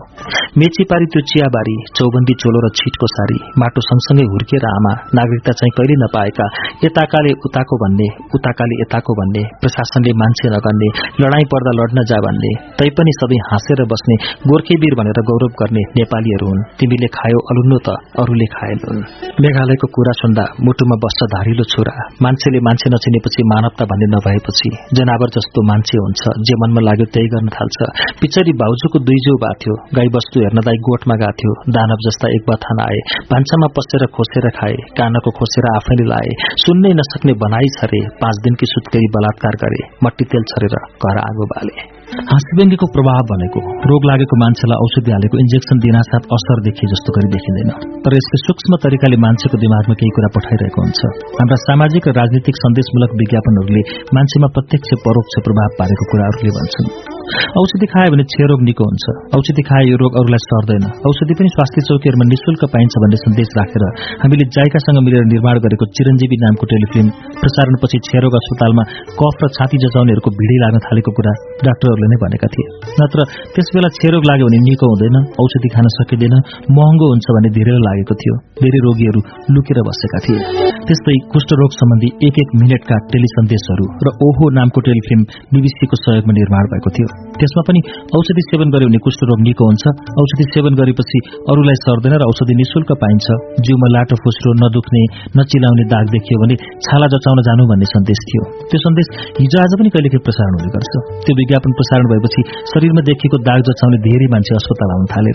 मेची 0.61 0.83
पारी 0.91 1.07
त्यो 1.13 1.21
चियाबारी 1.31 1.77
चौबन्दी 1.97 2.35
चोलो 2.43 2.59
र 2.65 2.69
छिटको 2.79 3.07
सारी 3.17 3.39
माटो 3.61 3.81
सँगसँगै 3.89 4.27
हुर्किएर 4.33 4.67
आमा 4.69 4.93
नागरिकता 5.19 5.53
चाहिँ 5.59 5.73
कहिले 5.77 5.97
नपाएका 6.03 6.47
यताकाले 6.85 7.33
उताको 7.47 7.75
भन्ने 7.83 8.09
उताकाले 8.37 8.75
यताको 8.83 9.13
भन्ने 9.21 9.43
प्रशासनले 9.61 10.13
मान्छे 10.23 10.47
नगर्ने 10.57 10.86
भन्ने 10.87 11.25
लडाईँ 11.25 11.47
पर्दा 11.53 11.73
लड्न 11.81 11.99
जा 12.11 12.19
भन्ने 12.27 12.53
तैपनि 12.79 13.13
सधैँ 13.21 13.41
हाँसेर 13.51 13.81
बस्ने 13.93 14.17
गोर्खेवीर 14.51 14.95
भनेर 14.99 15.21
गौरव 15.31 15.53
गर्ने 15.61 15.83
नेपालीहरू 15.99 16.47
हुन्। 16.47 16.63
तिमीले 16.79 17.09
खायो 17.17 17.39
अलुन्नो 17.51 17.79
त 17.87 17.89
अरूले 18.21 18.47
खाएनन् 18.55 19.01
मेघालयको 19.43 19.87
कुरा 19.97 20.13
सुन्दा 20.23 20.45
मुटुमा 20.67 20.97
बस्छ 21.05 21.21
धारिलो 21.35 21.65
छोरा। 21.73 21.95
मान्छेले 22.23 22.61
मान्छे 22.67 22.87
नचिनेपछि 22.95 23.43
मानवता 23.53 23.85
भन्ने 23.91 24.07
नभएपछि 24.15 24.69
जनावर 24.97 25.29
जस्तो 25.37 25.61
मान्छे 25.71 25.97
हुन्छ। 26.05 26.23
जे 26.47 26.55
मनमा 26.61 26.81
लाग्यो 26.89 27.07
त्यही 27.15 27.29
गर्न 27.35 27.49
थाल्छ। 27.57 27.77
पिछरी 28.21 28.53
बाउजूको 28.63 28.99
दुई 29.07 29.19
जिउ 29.27 29.37
बाथ्यो 29.45 29.75
गाई 29.97 30.09
बस्तु 30.17 30.37
हेर्न 30.41 30.61
दाई 30.69 30.79
गोठमा 30.89 31.17
गाथ्यो 31.23 31.53
दानव 31.77 31.99
जस्ता 32.07 32.27
एक 32.37 32.43
बथान 32.51 32.79
आए। 32.87 33.01
भान्सामा 33.33 33.69
पसेर 33.77 34.07
खोसेर 34.17 34.49
खाए। 34.59 34.77
कानको 34.99 35.31
खोसेर 35.39 35.67
आफैले 35.75 36.07
लाए। 36.13 36.31
सुन्नै 36.65 36.93
नसक्ने 37.01 37.33
बनाई 37.33 37.69
छरे। 37.77 38.01
पाँच 38.23 38.37
दिनकी 38.45 38.67
सुत्केरी 38.67 39.09
बलात्कार 39.17 39.55
गरे। 39.63 39.81
मट्टी 40.05 40.25
तेल 40.33 40.45
छरेर 40.53 40.76
घर 40.77 41.17
आगो 41.19 41.47
बाले। 41.53 41.77
हाँसीव्यङ्गीको 42.31 42.87
प्रभाव 42.87 43.23
भनेको 43.33 43.61
रोग 43.91 44.03
लागेको 44.11 44.37
मान्छेलाई 44.43 44.79
औषधि 44.85 45.11
हालेको 45.11 45.37
इन्जेक्सन 45.39 45.77
दिनासाथ 45.87 46.23
असर 46.37 46.63
देखिए 46.69 46.91
जस्तो 46.93 47.17
गरी 47.17 47.29
देखिँदैन। 47.37 47.71
तर 48.05 48.19
यसले 48.19 48.39
सूक्ष्म 48.47 48.81
तरिकाले 48.85 49.17
मान्छेको 49.17 49.57
दिमागमा 49.65 49.95
केही 50.01 50.13
कुरा 50.17 50.31
पठाइरहेको 50.37 50.79
हुन्छ। 50.83 51.01
हाम्रा 51.41 51.57
सामाजिक 51.67 52.09
र 52.09 52.17
राजनीतिक 52.21 52.63
सन्देशमूलक 52.65 53.11
विज्ञापनहरूले 53.21 53.83
मान्छेमा 54.15 54.49
प्रत्यक्ष 54.57 54.91
परोक्ष 55.07 55.35
प्रभाव 55.49 55.69
पारेको 55.79 56.05
कुराहरूले 56.11 56.53
भन्छन्। 56.59 57.16
औषधि 57.61 57.87
खायो 57.93 58.11
भने 58.13 58.25
क्षयरोग 58.31 58.61
निको 58.69 58.85
हुन्छ। 58.89 59.05
औषधि 59.37 59.63
खाए 59.69 59.85
यो 59.91 59.97
रोग 60.03 60.13
अरूलाई 60.21 60.43
सर्दैन। 60.47 60.85
औषधि 61.09 61.35
पनि 61.39 61.49
स्वास्थ्य 61.57 61.83
चौकीहरूमा 61.89 62.27
निशुल्क 62.33 62.63
पाइन्छ 62.75 62.95
भन्ने 63.03 63.19
सन्देश 63.25 63.49
राखेर 63.59 63.85
हामीले 64.23 64.45
जायकासँग 64.57 64.99
मिलेर 65.07 65.25
निर्माण 65.33 65.57
गरेको 65.65 65.85
चिरञ्जीवी 65.97 66.37
नामको 66.45 66.65
टेलिफिल्म 66.73 67.09
प्रसारणपछि 67.43 67.99
क्षयरोग 68.07 68.35
अस्पतालमा 68.41 68.85
कफ 69.21 69.37
र 69.43 69.49
छाती 69.57 69.77
जचाउनेहरूको 69.85 70.31
भिडै 70.41 70.59
लाग्न 70.65 70.83
थालेको 70.87 71.11
कुरा 71.19 71.33
डाक्टरहरूले 71.67 72.09
नै 72.13 72.19
भनेका 72.25 72.49
थिए। 72.55 72.67
नत्र 73.01 73.19
त्यस 73.55 73.69
बेला 73.77 73.91
क्षयरोग 73.97 74.25
लाग्यो 74.31 74.47
भने 74.49 74.61
निको 74.69 74.87
हुँदैन 74.93 75.17
औषधि 75.45 75.69
खान 75.75 75.87
सकिँदैन 75.97 76.37
महँगो 76.79 77.07
हुन्छ 77.13 77.27
भन्ने 77.37 77.51
धेरै 77.59 77.77
लागेको 77.89 78.15
थियो। 78.23 78.35
धेरै 78.63 78.81
रोगीहरू 78.87 79.21
लुकेर 79.55 79.79
बसेका 79.89 80.19
थिए। 80.27 80.41
त्यस्तै 80.87 81.17
कुष्ठरोग 81.33 81.71
सम्बन्धी 81.81 82.09
एक 82.29 82.43
एक 82.43 82.49
मिनटका 82.61 82.97
टेली 83.13 83.29
सन्देशहरू 83.37 83.87
र 84.07 84.17
ओहो 84.27 84.45
नामको 84.59 84.79
टेलिफिल्म 84.89 85.23
बीबीसीको 85.53 85.97
सहयोगमा 86.05 86.33
निर्माण 86.41 86.75
भएको 86.75 86.91
थियो। 86.97 87.16
त्यसमा 87.39 87.63
पनि 87.69 87.81
औषधि 88.17 88.43
सेवन 88.49 88.69
गर्यो 88.75 88.89
भने 88.89 89.01
कुष्ठरोग 89.07 89.41
निको 89.47 89.65
हुन्छ। 89.69 89.85
औषधि 90.23 90.45
सेवन 90.55 90.73
गरेपछि 90.81 91.19
अरूलाई 91.53 91.79
सर्दैन 91.85 92.15
र 92.21 92.23
औषधि 92.31 92.55
निशुल्क 92.61 92.91
पाइन्छ। 93.03 93.27
जिउमा 93.67 93.89
लाटो 93.95 94.17
फुस्रो 94.25 94.51
नदुख्ने 94.63 95.03
नचिलाउने 95.37 95.85
दाग 95.93 96.07
देखियो 96.17 96.41
भने 96.43 96.57
छाला 96.87 97.07
जचाउन 97.13 97.39
जानु 97.49 97.69
भन्ने 97.71 97.93
सन्देश 97.93 98.25
थियो। 98.29 98.43
त्यो 98.73 98.79
सन्देश 98.87 99.07
हिजो 99.43 99.63
आज 99.67 99.73
पनि 99.79 99.95
कहिलेकाहीँ 99.95 100.25
प्रसारण 100.27 100.53
हुने 100.59 100.73
गर्छ। 100.77 100.93
त्यो 101.25 101.39
विज्ञापन 101.43 101.79
प्रसारण 101.79 102.05
भएपछि 102.11 102.41
शरीरमा 102.73 103.09
देखिएको 103.13 103.45
दाग 103.49 103.71
जचाउने 103.71 103.99
धेरै 104.09 104.29
मान्छे 104.35 104.61
अस्पताल 104.61 104.91
आउन 104.97 105.09
थाले 105.15 105.33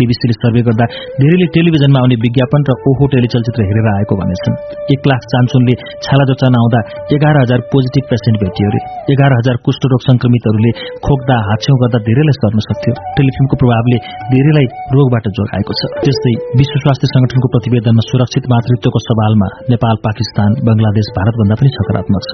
बीबीसीले 0.00 0.34
सर्वे 0.38 0.62
गर्दा 0.68 0.86
धेरैले 1.20 1.46
टेलिभिजनमा 1.56 1.98
आउने 2.02 2.16
विज्ञापन 2.24 2.60
र 2.68 2.76
ओहो 2.90 3.04
टेलिचलचित्र 3.14 3.66
हेरेर 3.68 3.88
आएको 3.94 4.14
भनेछन्। 4.20 4.56
एक 4.94 5.02
लाख 5.10 5.22
चान्सुनले 5.32 5.74
छाला 6.06 6.24
जचान 6.30 6.58
आउँदा 6.60 6.80
एघार 7.16 7.36
हजार 7.42 7.60
पोजिटिभ 7.72 8.04
पेसेन्ट 8.10 8.36
भेटियो 8.42 8.70
अरे 8.70 8.80
एघार 9.14 9.32
हजार 9.38 9.56
कुष्ठरोग 9.66 10.00
संक्रमितहरूले 10.08 10.72
खोक्दा 11.06 11.36
हाछ्यौं 11.48 11.76
गर्दा 11.82 11.98
धेरैलाई 12.08 12.36
सर्न 12.40 12.64
सक्थ्यो। 12.68 12.92
टेलिफिल्मको 13.18 13.60
प्रभावले 13.62 13.98
धेरैलाई 14.32 14.66
रोगबाट 14.96 15.26
जोगाएको 15.38 15.72
छ। 15.78 15.92
त्यस्तै 16.04 16.34
विश्व 16.60 16.76
स्वास्थ्य 16.84 17.12
संगठनको 17.14 17.48
प्रतिवेदनमा 17.54 18.02
सुरक्षित 18.10 18.44
मातृत्वको 18.52 19.00
सवालमा 19.08 19.48
नेपाल 19.72 19.96
पाकिस्तान 20.06 20.50
बंगलादेश 20.68 21.08
भारतभन्दा 21.18 21.54
पनि 21.60 21.70
सकारात्मक 21.76 22.22
छ। 22.28 22.32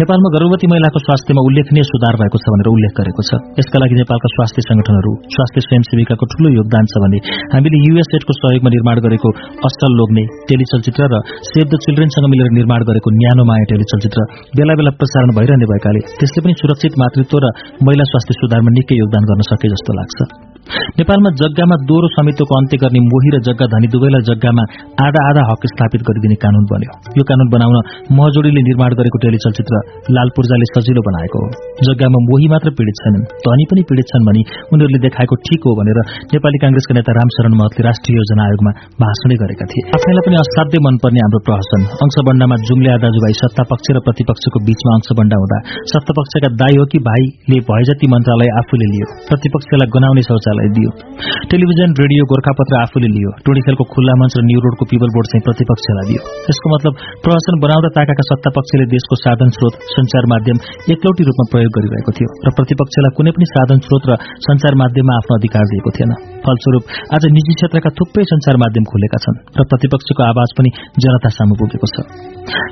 नेपालमा 0.00 0.28
गर्भवती 0.36 0.66
महिलाको 0.72 0.98
स्वास्थ्यमा 1.06 1.42
उल्लेखनीय 1.48 1.84
सुधार 1.90 2.14
भएको 2.22 2.38
छ 2.42 2.54
भनेर 2.54 2.68
उल्लेख 2.74 2.92
गरेको 3.00 3.22
छ। 3.28 3.30
यसका 3.60 3.78
लागि 3.82 3.94
नेपालका 4.00 4.28
स्वास्थ्य 4.36 4.60
संगठनहरू 4.68 5.12
स्वास्थ्य 5.34 5.60
स्वयंसेविकाको 5.66 6.24
ठूलो 6.32 6.48
योगदान 6.58 6.81
जान्छ 6.82 7.02
भने 7.06 7.18
हामीले 7.54 7.82
युएसएडको 7.86 8.38
सहयोगमा 8.40 8.70
निर्माण 8.76 9.02
गरेको 9.06 9.34
असल 9.70 9.98
लोग्ने 10.00 10.24
टेलिचलचित्र 10.50 11.10
र 11.14 11.22
सेभ 11.50 11.66
द 11.72 11.82
चिल्ड्रेनसँग 11.86 12.30
मिलेर 12.34 12.54
निर्माण 12.58 12.86
गरेको 12.90 13.16
न्यानो 13.18 13.48
माया 13.50 13.70
टेलिचलचित्र 13.72 14.28
बेला 14.60 14.78
बेला 14.82 14.94
प्रसारण 15.00 15.34
भइरहने 15.40 15.72
भएकाले 15.72 16.06
त्यसले 16.20 16.46
पनि 16.46 16.60
सुरक्षित 16.62 17.02
मातृत्व 17.04 17.42
र 17.44 17.52
महिला 17.88 18.08
स्वास्थ्य 18.12 18.40
सुधारमा 18.40 18.78
निकै 18.78 19.02
योगदान 19.02 19.30
गर्न 19.32 19.50
सके 19.50 19.74
जस्तो 19.74 20.00
लाग्छ। 20.00 20.18
नेपालमा 20.98 21.30
जग्गामा 21.38 21.76
दोहोरो 21.90 22.08
स्वामित्वको 22.14 22.56
अन्त्य 22.56 22.78
गर्ने 22.82 23.00
मोही 23.04 23.30
र 23.34 23.38
जग्गा 23.46 23.66
धनी 23.72 23.88
दुवैलाई 23.94 24.24
जग्गामा 24.28 24.64
आधा 25.06 25.22
आधा 25.30 25.42
हक 25.48 25.64
स्थापित 25.70 26.04
गरिदिने 26.08 26.36
कानून 26.44 26.68
बन्यो। 26.72 26.92
यो 27.18 27.24
कानून 27.30 27.48
बनाउन 27.54 27.78
महजोडीले 28.18 28.62
निर्माण 28.68 28.94
गरेको 29.00 29.20
टेलिचलचित्र 29.24 29.80
लाल 30.16 30.30
पूर्जाले 30.36 30.68
सजिलो 30.70 31.02
बनाएको 31.08 31.42
हो। 31.44 31.48
जग्गामा 31.88 32.20
मोही 32.28 32.46
मात्र 32.54 32.74
पीड़ित 32.78 33.02
छैनन् 33.02 33.24
धनी 33.46 33.66
पनि 33.72 33.84
पीड़ित 33.90 34.12
छन् 34.12 34.28
भनी 34.28 34.44
उनीहरूले 34.72 35.00
देखाएको 35.06 35.40
ठिक 35.48 35.68
हो 35.68 35.74
भनेर 35.80 36.00
नेपाली 36.36 36.61
कांग्रेसका 36.62 36.92
नेता 36.96 37.12
रामशरण 37.18 37.52
महतले 37.60 37.82
राष्ट्रिय 37.88 38.14
योजना 38.18 38.42
आयोगमा 38.46 38.72
भाषणै 39.02 39.36
गरेका 39.42 39.66
थिए। 39.70 39.82
आफैलाई 39.96 40.22
पनि 40.26 40.36
असाध्य 40.42 40.78
मनपर्ने 40.86 41.20
हाम्रो 41.24 41.40
प्रहसन। 41.48 41.80
अंशबण्डामा 42.04 42.56
जुम्ले 42.68 42.90
दाजुभाइ 43.04 43.34
सत्तापक्ष 43.40 43.86
र 43.96 44.02
प्रतिपक्षको 44.06 44.58
बीचमा 44.68 44.92
अंशबण्डा 44.98 45.36
हुँदा 45.42 45.58
सत्तापक्षका 45.92 46.50
दाई 46.62 46.74
हो 46.80 46.84
कि 46.92 46.98
भाइले 47.08 47.58
भए 47.68 47.82
जति 47.88 48.06
मन्त्रालय 48.14 48.50
आफूले 48.60 48.86
लियो 48.92 49.06
प्रतिपक्षलाई 49.28 49.88
गनाउने 49.94 50.22
शौचालय 50.28 50.68
दियो। 50.76 50.90
टेलिभिजन 51.50 51.90
रेडियो 52.02 52.22
गोर्खापत्र 52.32 52.74
आफूले 52.82 53.08
लियो। 53.16 53.30
टोडी 53.46 53.60
खेलको 53.66 53.84
खुल्ला 53.94 54.14
मञ्च 54.20 54.34
र 54.38 54.44
न्यू 54.50 54.60
रोडको 54.66 54.84
पिपल 54.92 55.08
बोर्ड 55.16 55.26
चाहिँ 55.32 55.44
प्रतिपक्षलाई 55.48 56.06
दियो। 56.10 56.22
यसको 56.50 56.66
मतलब 56.74 56.92
प्रशासन 57.24 57.54
बनाउँदा 57.64 57.90
ताकाका 57.96 58.24
सत्तापक्षले 58.30 58.84
देशको 58.94 59.20
साधन 59.24 59.48
स्रोत 59.56 59.74
संचार 59.96 60.30
माध्यम 60.32 60.56
एकलौटी 60.94 61.22
रूपमा 61.28 61.44
प्रयोग 61.52 61.72
गरिरहेको 61.76 62.16
थियो 62.18 62.28
र 62.46 62.54
प्रतिपक्षलाई 62.58 63.12
कुनै 63.18 63.32
पनि 63.36 63.46
साधन 63.54 63.78
स्रोत 63.86 64.02
र 64.10 64.20
संचार 64.46 64.72
माध्यममा 64.82 65.18
आफ्नो 65.20 65.38
अधिकार 65.40 65.64
दिएको 65.72 65.90
थिएन। 65.96 66.12
फलस्वरूप 66.44 66.84
आज 67.14 67.24
निजी 67.36 67.54
क्षेत्रका 67.58 67.90
थुप्रै 67.98 68.24
संचार 68.32 68.56
माध्यम 68.62 68.84
खुलेका 68.92 69.18
छन् 69.24 69.38
र 69.58 69.66
प्रतिपक्षको 69.70 70.22
आवाज 70.30 70.54
पनि 70.58 70.70
जनता 71.04 71.30
सामु 71.36 71.54
पुगेको 71.60 71.88
छ। 71.94 71.96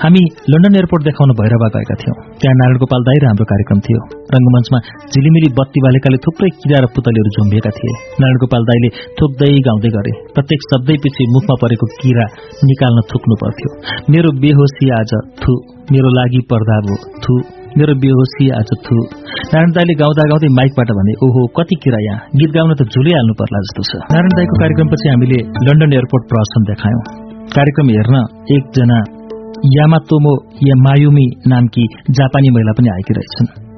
हामी 0.03 0.23
लन्डन 0.53 0.75
एयरपोर्ट 0.81 1.03
देखाउन 1.09 1.31
भैरवा 1.41 1.69
गएका 1.75 1.95
थियौं। 2.01 2.17
त्यहाँ 2.41 2.57
नारायण 2.61 2.81
गोपाल 2.83 3.03
दाई 3.09 3.19
र 3.23 3.25
हाम्रो 3.31 3.47
कार्यक्रम 3.53 3.79
थियो। 3.87 4.01
रंगमञ्चमा 4.35 4.79
झिलिमिली 5.13 5.49
बत्ती 5.59 5.81
बालेकाले 5.87 6.19
थुप्रै 6.27 6.51
किरा 6.61 6.79
र 6.85 6.91
पुतलीहरू 6.97 7.31
झुम्बिएका 7.37 7.71
थिए। 7.79 7.93
नारायण 8.21 8.43
गोपाल 8.43 8.63
दाईले 8.71 8.91
थुक्दै 9.21 9.53
गाउँदै 9.69 9.91
गरे। 9.97 10.13
प्रत्येक 10.35 10.61
शब्दै 10.71 10.97
पछि 11.05 11.31
मुखमा 11.37 11.55
परेको 11.63 11.87
किरा 12.01 12.27
निकाल्न 12.71 13.07
थुक्नु 13.13 13.35
पर्थ्यो। 13.43 13.71
मेरो 14.13 14.29
बेहोसी 14.43 14.87
आज 15.01 15.13
थु 15.43 15.53
मेरो 15.95 16.09
लागि 16.19 16.41
पर्दा 16.51 16.77
थु। 17.25 17.60
मेरो 17.79 17.95
बेहोसी 18.03 18.45
आज 18.51 18.71
थु। 18.87 18.97
नारायण 19.53 19.71
दाईले 19.77 19.95
गाउँदा 19.95 20.25
गाउँदै 20.31 20.49
माइकबाट 20.59 20.91
भने 20.99 21.13
ओहो 21.27 21.43
कति 21.59 21.77
किरा 21.83 22.01
यहाँ 22.07 22.19
गीत 22.39 22.51
गाउन 22.57 22.75
त 22.75 22.83
झुलिहाल्नु 22.83 23.35
पर्ला 23.41 23.61
जस्तो 23.67 23.83
छ। 23.91 24.03
नारायण 24.11 24.35
दाईको 24.37 24.55
कार्यक्रमपछि 24.63 25.09
हामीले 25.09 25.39
लन्डन 25.67 25.93
एयरपोर्ट 25.93 26.29
प्रदर्शन 26.31 26.69
देखायौं। 26.71 27.03
कार्यक्रम 27.57 27.95
हेर्न 27.95 28.17
एकजना 28.59 28.99
यामातोमो 29.79 30.35
या 30.69 30.75
मायुमी 30.87 31.27
नामकी 31.47 31.85
जापानी 32.11 32.51
महिला 32.51 32.73
पनि 32.73 32.89
आएकी 32.89 33.13
रहेछन्। 33.15 33.70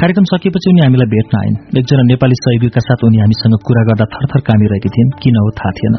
कार्यक्रम 0.00 0.24
सकिएपछि 0.30 0.68
उनी 0.72 0.80
हामीलाई 0.84 1.08
भेट्न 1.14 1.34
आइन्। 1.40 1.56
एकजना 1.80 2.02
नेपाली 2.12 2.36
सहयोगीका 2.42 2.80
साथ 2.86 3.00
उनी 3.08 3.18
हामीसँग 3.22 3.54
कुरा 3.66 3.82
गर्दा 3.88 4.04
थरथर 4.14 4.40
कामिरहेकी 4.48 4.90
थिइन् 4.94 5.10
किन 5.22 5.36
हो 5.42 5.50
थाहा 5.58 5.72
थिएन। 5.78 5.94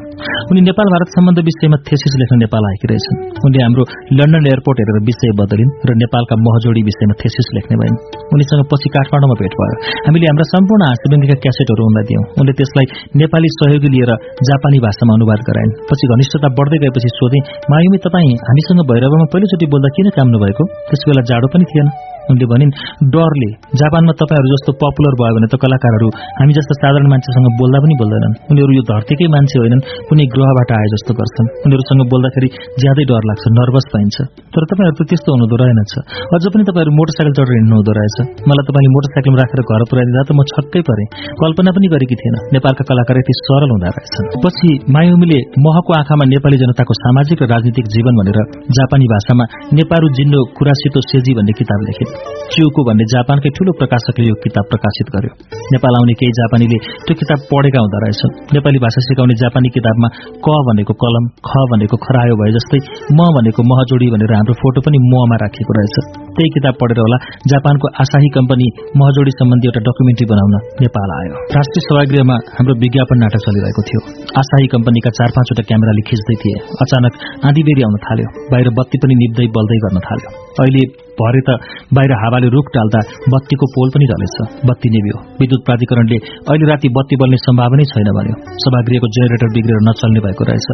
उनी 0.52 0.62
नेपाल 0.70 0.88
भारत 0.94 1.10
सम्बन्ध 1.16 1.40
विषयमा 1.50 1.78
थेसिस 1.88 2.14
लेख्न 2.22 2.40
नेपाल 2.46 2.64
आएकी 2.70 2.88
रहेछन्। 2.92 3.18
उनले 3.46 3.60
हाम्रो 3.66 3.84
लन्डन 4.20 4.46
एयरपोर्ट 4.52 4.78
हेरेर 4.82 5.00
विषय 5.10 5.32
बदलिन् 5.42 5.72
र 5.88 5.90
नेपालका 6.04 6.36
महजोडी 6.48 6.82
विषयमा 6.90 7.16
थेसिस 7.24 7.48
लेख्ने 7.58 7.76
भइन्। 7.82 7.96
उनीसँग 8.34 8.64
पछि 8.72 8.88
काठमाडौँमा 8.96 9.36
भेट 9.42 9.54
भयो। 9.60 9.76
हामीले 10.08 10.26
हाम्रा 10.32 10.46
सम्पूर्ण 10.54 10.82
हाँसीबङ्गीका 10.90 11.38
क्यासेटहरू 11.44 11.84
उनलाई 11.90 12.06
दियौं। 12.10 12.24
उनले 12.40 12.54
त्यसलाई 12.60 12.86
नेपाली 13.22 13.50
सहयोगी 13.58 13.90
लिएर 13.96 14.12
जापानी 14.50 14.80
भाषामा 14.88 15.14
अनुवाद 15.20 15.42
गराइन्। 15.50 15.76
पछि 15.90 16.06
घनिष्ठता 16.14 16.48
बढ्दै 16.60 16.78
गएपछि 16.84 17.10
सोधे 17.18 17.40
मायुमी 17.72 18.00
तपाईँ 18.06 18.34
हामीसँग 18.48 18.82
भैरवमा 18.92 19.26
पहिलोचोटि 19.34 19.66
बोल्दा 19.74 19.90
किन 19.96 20.08
काम 20.18 20.28
नभएको 20.36 20.64
त्यस 20.90 21.02
बेला 21.08 21.22
जाडो 21.30 21.48
पनि 21.54 21.66
थिएन। 21.74 21.90
उनले 22.32 22.46
भनिन् 22.52 22.72
डरले 23.14 23.50
जापानमा 23.80 24.14
तपाईँहरू 24.20 24.48
जस्तो 24.54 24.72
पपुलर 24.82 25.14
भयो 25.20 25.34
भने 25.36 25.48
त 25.48 25.56
कलाकारहरू 25.64 26.08
हामी 26.40 26.54
जस्तो 26.58 26.74
साधारण 26.82 27.08
मान्छेसँग 27.12 27.48
बोल्दा 27.60 27.80
पनि 27.84 27.96
बोल्दैनन्। 28.02 28.34
उनीहरू 28.52 28.72
यो 28.78 28.84
धरतीकै 28.92 29.28
मान्छे 29.36 29.56
होइनन् 29.62 29.84
कुनै 30.12 30.26
ग्रहबाट 30.34 30.72
आए 30.76 30.88
जस्तो 30.94 31.12
गर्छन्। 31.20 31.48
उनीहरूसँग 31.66 32.02
बोल्दाखेरि 32.12 32.48
ज्यादै 32.82 33.06
डर 33.12 33.24
लाग्छ 33.30 33.44
नर्भस 33.60 33.86
पाइन्छ। 33.94 34.18
तर 34.54 34.64
तपाईँहरू 34.72 34.96
त 35.00 35.02
त्यस्तो 35.12 35.30
हुनुहुँदो 35.36 35.56
रहेनछ। 35.64 35.94
अझ 36.36 36.44
पनि 36.52 36.64
तपाईँहरू 36.68 36.92
मोटरसाइकल 37.00 37.34
चढेर 37.38 37.56
हिँड्नु 37.60 37.76
हुँदो 37.80 37.92
रहेछ। 38.00 38.18
मलाई 38.50 38.64
तपाईँले 38.68 38.90
मोटरसाइकलमा 38.96 39.38
राखेर 39.42 39.62
घर 39.64 39.82
पुऱ्याइदिँदा 39.92 40.22
त 40.28 40.32
म 40.36 40.40
छक्कै 40.52 40.82
परेँ। 40.90 41.08
कल्पना 41.42 41.72
पनि 41.72 41.88
गरेकी 41.94 42.16
थिएन। 42.22 42.36
नेपालका 42.56 42.84
कलाकार 42.92 43.16
यति 43.22 43.34
सरल 43.40 43.70
हुँदा 43.76 43.90
रहेछन्। 43.96 44.26
पछि 44.44 44.70
मायुमीले 44.96 45.40
महको 45.66 45.92
आँखामा 46.02 46.24
नेपाली 46.34 46.58
जनताको 46.64 46.94
सामाजिक 47.04 47.38
र 47.44 47.50
राजनीतिक 47.54 47.86
जीवन 47.96 48.14
भनेर 48.20 48.40
जापानी 48.76 49.06
भाषामा 49.14 49.46
नेपारू 49.80 50.08
जिन्नो 50.20 50.40
कुरासितो 50.60 51.00
सेजी 51.10 51.32
भन्ने 51.40 51.54
किताब 51.60 51.80
लेखिन्। 51.88 52.12
चिउको 52.52 52.82
भन्ने 52.90 53.06
जापानकै 53.16 53.51
ठूलो 53.58 53.72
प्रकाशकले 53.80 54.28
यो 54.32 54.36
किताब 54.44 54.66
प्रकाशित 54.72 55.08
गर्यो। 55.16 55.32
नेपाल 55.74 55.94
आउने 56.00 56.14
केही 56.20 56.34
जापानीले 56.40 56.78
त्यो 57.06 57.16
किताब 57.22 57.40
पढेका 57.52 57.80
हुँदो 57.84 58.00
रहेछन्। 58.04 58.32
नेपाली 58.56 58.80
भाषा 58.86 59.02
सिकाउने 59.08 59.36
जापानी 59.42 59.70
किताबमा 59.78 60.08
क 60.46 60.48
भनेको 60.68 60.94
कलम 61.04 61.26
ख 61.48 61.52
भनेको 61.72 61.96
खरायो 62.06 62.36
भए 62.42 62.52
जस्तै 62.58 62.80
म 63.18 63.20
भनेको 63.38 63.62
महजोडी 63.72 64.08
भनेर 64.14 64.34
हाम्रो 64.38 64.56
फोटो 64.62 64.80
पनि 64.86 64.98
ममा 65.12 65.36
राखिएको 65.44 65.74
रहेछ। 65.78 65.96
त्यही 66.36 66.50
किताब 66.56 66.76
पढेर 66.82 67.00
होला 67.04 67.18
जापानको 67.54 67.86
आशाही 68.04 68.30
कम्पनी 68.38 68.68
महजोडी 69.02 69.32
सम्बन्धी 69.40 69.68
एउटा 69.72 69.82
डकुमेन्ट्री 69.88 70.26
बनाउन 70.32 70.56
नेपाल 70.84 71.10
आयो। 71.20 71.34
राष्ट्रिय 71.58 71.84
सभागृहमा 71.88 72.36
हाम्रो 72.58 72.74
विज्ञापन 72.84 73.18
नाटक 73.24 73.42
चलिरहेको 73.48 73.82
थियो। 73.90 74.02
आशाही 74.42 74.68
कम्पनीका 74.76 75.10
चार 75.20 75.30
पाँचवटा 75.38 75.64
क्यामेराले 75.70 76.04
खिच्दै 76.10 76.36
थिए। 76.44 76.58
अचानक 76.86 77.14
आँधीबेरी 77.50 77.82
आउन 77.88 77.96
थाल्यो। 78.06 78.28
बाहिर 78.52 78.70
बत्ती 78.80 78.98
पनि 79.04 79.16
निप्दै 79.22 79.48
बल्दै 79.58 79.78
गर्न 79.86 79.98
थाल्यो। 80.08 80.30
अहिले 80.62 80.84
भरे 81.20 81.42
त 81.48 81.50
बाहिर 81.96 82.12
हावाले 82.22 82.48
रुख 82.54 82.68
टाल्दा 82.76 83.00
बत्तीको 83.34 83.66
पोल 83.74 83.90
पनि 83.94 84.06
जलेछ 84.12 84.36
बत्ती 84.70 84.90
निभ्यो 84.94 85.18
विद्युत 85.42 85.62
प्राधिकरणले 85.68 86.18
अहिले 86.52 86.66
राति 86.72 86.90
बत्ती 86.98 87.16
बल्ने 87.22 87.38
सम्भावनै 87.46 87.86
छैन 87.92 88.10
भन्यो। 88.18 88.36
सभागृहको 88.64 89.08
जेनेरेटर 89.16 89.50
बिग्रेर 89.56 89.82
नचल्ने 89.88 90.22
भएको 90.26 90.44
रहेछ। 90.50 90.68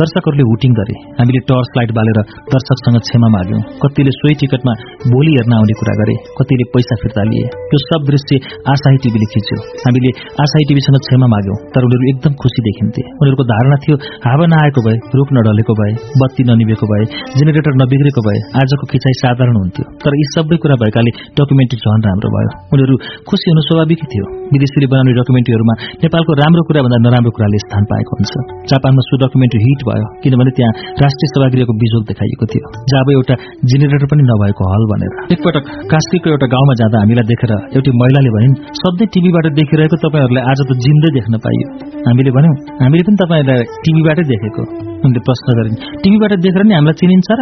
दर्शकहरूले 0.00 0.44
हुटिङ 0.50 0.72
गरे। 0.78 0.96
हामीले 1.18 1.40
टर्च 1.50 1.68
लाइट 1.78 1.90
बालेर 1.98 2.20
दर्शकसँग 2.54 2.98
क्षमा 3.06 3.28
माग्यौं। 3.36 3.60
कतिले 3.82 4.12
सोही 4.18 4.34
टिकटमा 4.40 4.74
भोलि 5.12 5.34
हेर्न 5.36 5.54
आउने 5.58 5.74
कुरा 5.80 5.94
गरे। 6.00 6.14
कतिले 6.38 6.66
पैसा 6.76 6.98
फिर्ता 7.02 7.26
लिए। 7.30 7.44
यो 7.72 7.82
सब 7.84 8.08
दृश्य 8.10 8.40
आशाही 8.74 9.02
टिभीले 9.04 9.28
खिच्यो। 9.34 9.58
हामीले 9.84 10.14
आशाही 10.46 10.68
टिभीसँग 10.70 11.00
क्षमा 11.08 11.30
माग्यौं। 11.34 11.58
तर 11.74 11.88
उनीहरू 11.90 12.10
एकदम 12.12 12.38
खुसी 12.44 12.66
देखिन्थे। 12.68 13.06
उनीहरूको 13.20 13.48
धारणा 13.52 13.80
थियो 13.84 14.00
हावा 14.26 14.50
नआएको 14.54 14.86
भए 14.88 14.96
रुख 15.20 15.36
नढलेको 15.36 15.78
भए 15.82 15.92
बत्ती 16.24 16.48
ननिभेको 16.50 16.90
भए 16.92 17.04
जेनेरेटर 17.36 17.80
नबिग्रेको 17.82 18.26
भए 18.28 18.38
आजको 18.64 18.92
खिचाइ 18.94 19.19
साधारण 19.22 19.56
हुन्थ्यो। 19.62 19.84
तर 20.02 20.12
यी 20.20 20.26
सबै 20.34 20.56
कुरा 20.62 20.76
भएकाले 20.82 21.10
डकुमेन्ट्री 21.38 21.78
झन 21.84 22.00
राम्रो 22.08 22.28
भयो। 22.34 22.50
उनीहरू 22.72 22.94
खुसी 23.28 23.46
हुनु 23.50 23.62
स्वाभाविकै 23.68 24.06
थियो। 24.12 24.26
विदेशीले 24.52 24.86
बनाउने 24.92 25.12
डकुमेन्ट्रीहरूमा 25.18 25.74
नेपालको 26.02 26.32
राम्रो 26.42 26.62
कुरा 26.68 26.80
भन्दा 26.84 26.98
नराम्रो 27.06 27.30
कुराले 27.36 27.58
स्थान 27.64 27.82
पाएको 27.90 28.12
हुन्छ। 28.18 28.32
जापानमा 28.70 29.02
सो 29.08 29.14
डकुमेन्ट्री 29.22 29.60
हिट 29.66 29.80
भयो 29.88 30.06
किनभने 30.22 30.52
त्यहाँ 30.58 30.72
राष्ट्रिय 31.02 31.28
सभागृहको 31.34 31.72
बिजोग 31.82 32.02
देखाइएको 32.10 32.44
थियो। 32.52 32.66
जब 32.92 33.12
एउटा 33.16 33.34
जेनेरेटर 33.70 34.06
पनि 34.12 34.22
नभएको 34.30 34.62
हल 34.72 34.84
भनेर। 34.92 35.12
एकपटक 35.34 35.64
कास्कीको 35.92 36.34
एउटा 36.34 36.46
गाउँमा 36.54 36.74
जाँदा 36.82 37.02
हामीलाई 37.04 37.30
देखेर 37.32 37.52
एउटी 37.76 37.90
महिलाले 38.02 38.30
भनिन् 38.36 38.54
सधैँ 38.82 39.10
टिभीबाट 39.14 39.52
देखिरहेको 39.60 39.96
तपाईँहरूलाई 40.04 40.44
आज 40.50 40.60
त 40.68 40.78
जिन्दै 40.84 41.10
देख्न 41.18 41.42
पाइयो। 41.46 41.66
हामीले 42.06 42.30
भन्यौँ 42.38 42.56
हामीले 42.82 43.02
पनि 43.08 43.20
तपाईँहरूलाई 43.22 43.68
टिभीबाटै 43.84 44.24
देखेको। 44.32 44.89
उनले 45.04 45.20
प्रश्न 45.26 45.46
गरिन् 45.58 45.76
टिभीबाट 46.02 46.32
देखेर 46.44 46.62
नि 46.68 46.74
हामीलाई 46.74 46.96
चिनिन्छ 47.00 47.28
र? 47.38 47.40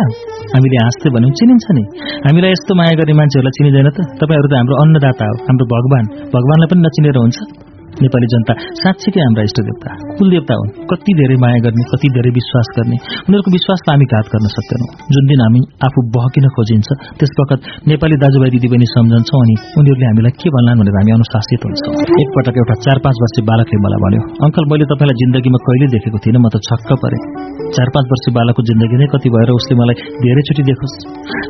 हामीले 0.54 0.76
हाँस्दै 0.84 1.08
भन्यौँ 1.14 1.34
चिनिन्छ 1.38 1.66
नि। 1.76 1.82
हामीलाई 2.26 2.50
यस्तो 2.54 2.72
माया 2.78 2.94
गर्ने 2.98 3.14
मान्छेहरूलाई 3.20 3.56
चिनिँदैन 3.58 3.88
त। 3.96 3.98
तपाईँहरू 4.20 4.48
त 4.48 4.54
हाम्रो 4.60 4.74
अन्नदाता 4.82 5.24
हो 5.30 5.34
हाम्रो 5.48 5.64
भगवान। 5.74 6.04
भगवानलाई 6.34 6.68
पनि 6.70 6.80
नचिनेर 6.86 7.18
हुन्छ। 7.18 7.67
नेपाली 8.04 8.26
जनता 8.32 8.52
साँच्चीकै 8.82 9.20
हाम्रा 9.26 9.42
कुल 10.18 10.28
देवता 10.34 10.54
हुन्। 10.58 10.70
कति 10.90 11.12
धेरै 11.20 11.36
माया 11.42 11.58
गर्ने 11.64 11.84
कति 11.92 12.08
धेरै 12.16 12.30
विश्वास 12.38 12.68
गर्ने 12.76 12.96
उनीहरूको 13.26 13.50
विश्वासलाई 13.56 13.94
हामी 13.94 14.06
घात 14.14 14.26
गर्न 14.32 14.46
सक्दैनौँ। 14.56 14.88
जुन 15.14 15.24
दिन 15.30 15.40
हामी 15.44 15.60
आफू 15.86 15.98
बहकिन 16.16 16.44
खोजिन्छ 16.56 16.88
त्यस 17.18 17.32
वखत 17.40 17.60
नेपाली 17.90 18.16
दाजुभाइ 18.24 18.50
दिदीबहिनी 18.54 18.88
सम्झन्छौँ 18.94 19.40
अनि 19.44 19.54
उनीहरूले 19.78 20.06
हामीलाई 20.10 20.34
के 20.40 20.48
भन्लान् 20.56 20.78
भनेर 20.80 20.96
हामी 20.98 21.10
अनुशासित 21.18 21.60
हुन्छौँ। 21.66 21.94
एकपटक 22.22 22.54
एउटा 22.62 22.74
चार 22.84 22.98
पाँच 23.04 23.16
वर्षीय 23.22 23.44
बालकले 23.50 23.78
मलाई 23.84 24.00
भन्यो 24.04 24.22
अङ्कल 24.46 24.64
मैले 24.72 24.84
तपाईँलाई 24.92 25.16
जिन्दगीमा 25.22 25.58
कहिले 25.66 25.86
देखेको 25.94 26.18
थिइनँ 26.24 26.40
म 26.44 26.46
त 26.54 26.56
छक्क 26.68 26.90
परेँ। 27.02 27.20
चार 27.76 27.88
पाँच 27.94 28.06
वर्षीय 28.12 28.32
बालकको 28.36 28.62
जिन्दगी 28.68 28.96
नै 29.00 29.06
कति 29.12 29.28
भएर 29.34 29.50
उसले 29.54 29.74
मलाई 29.80 29.96
धेरैचोटि 30.24 30.62
देखोस् 30.68 30.94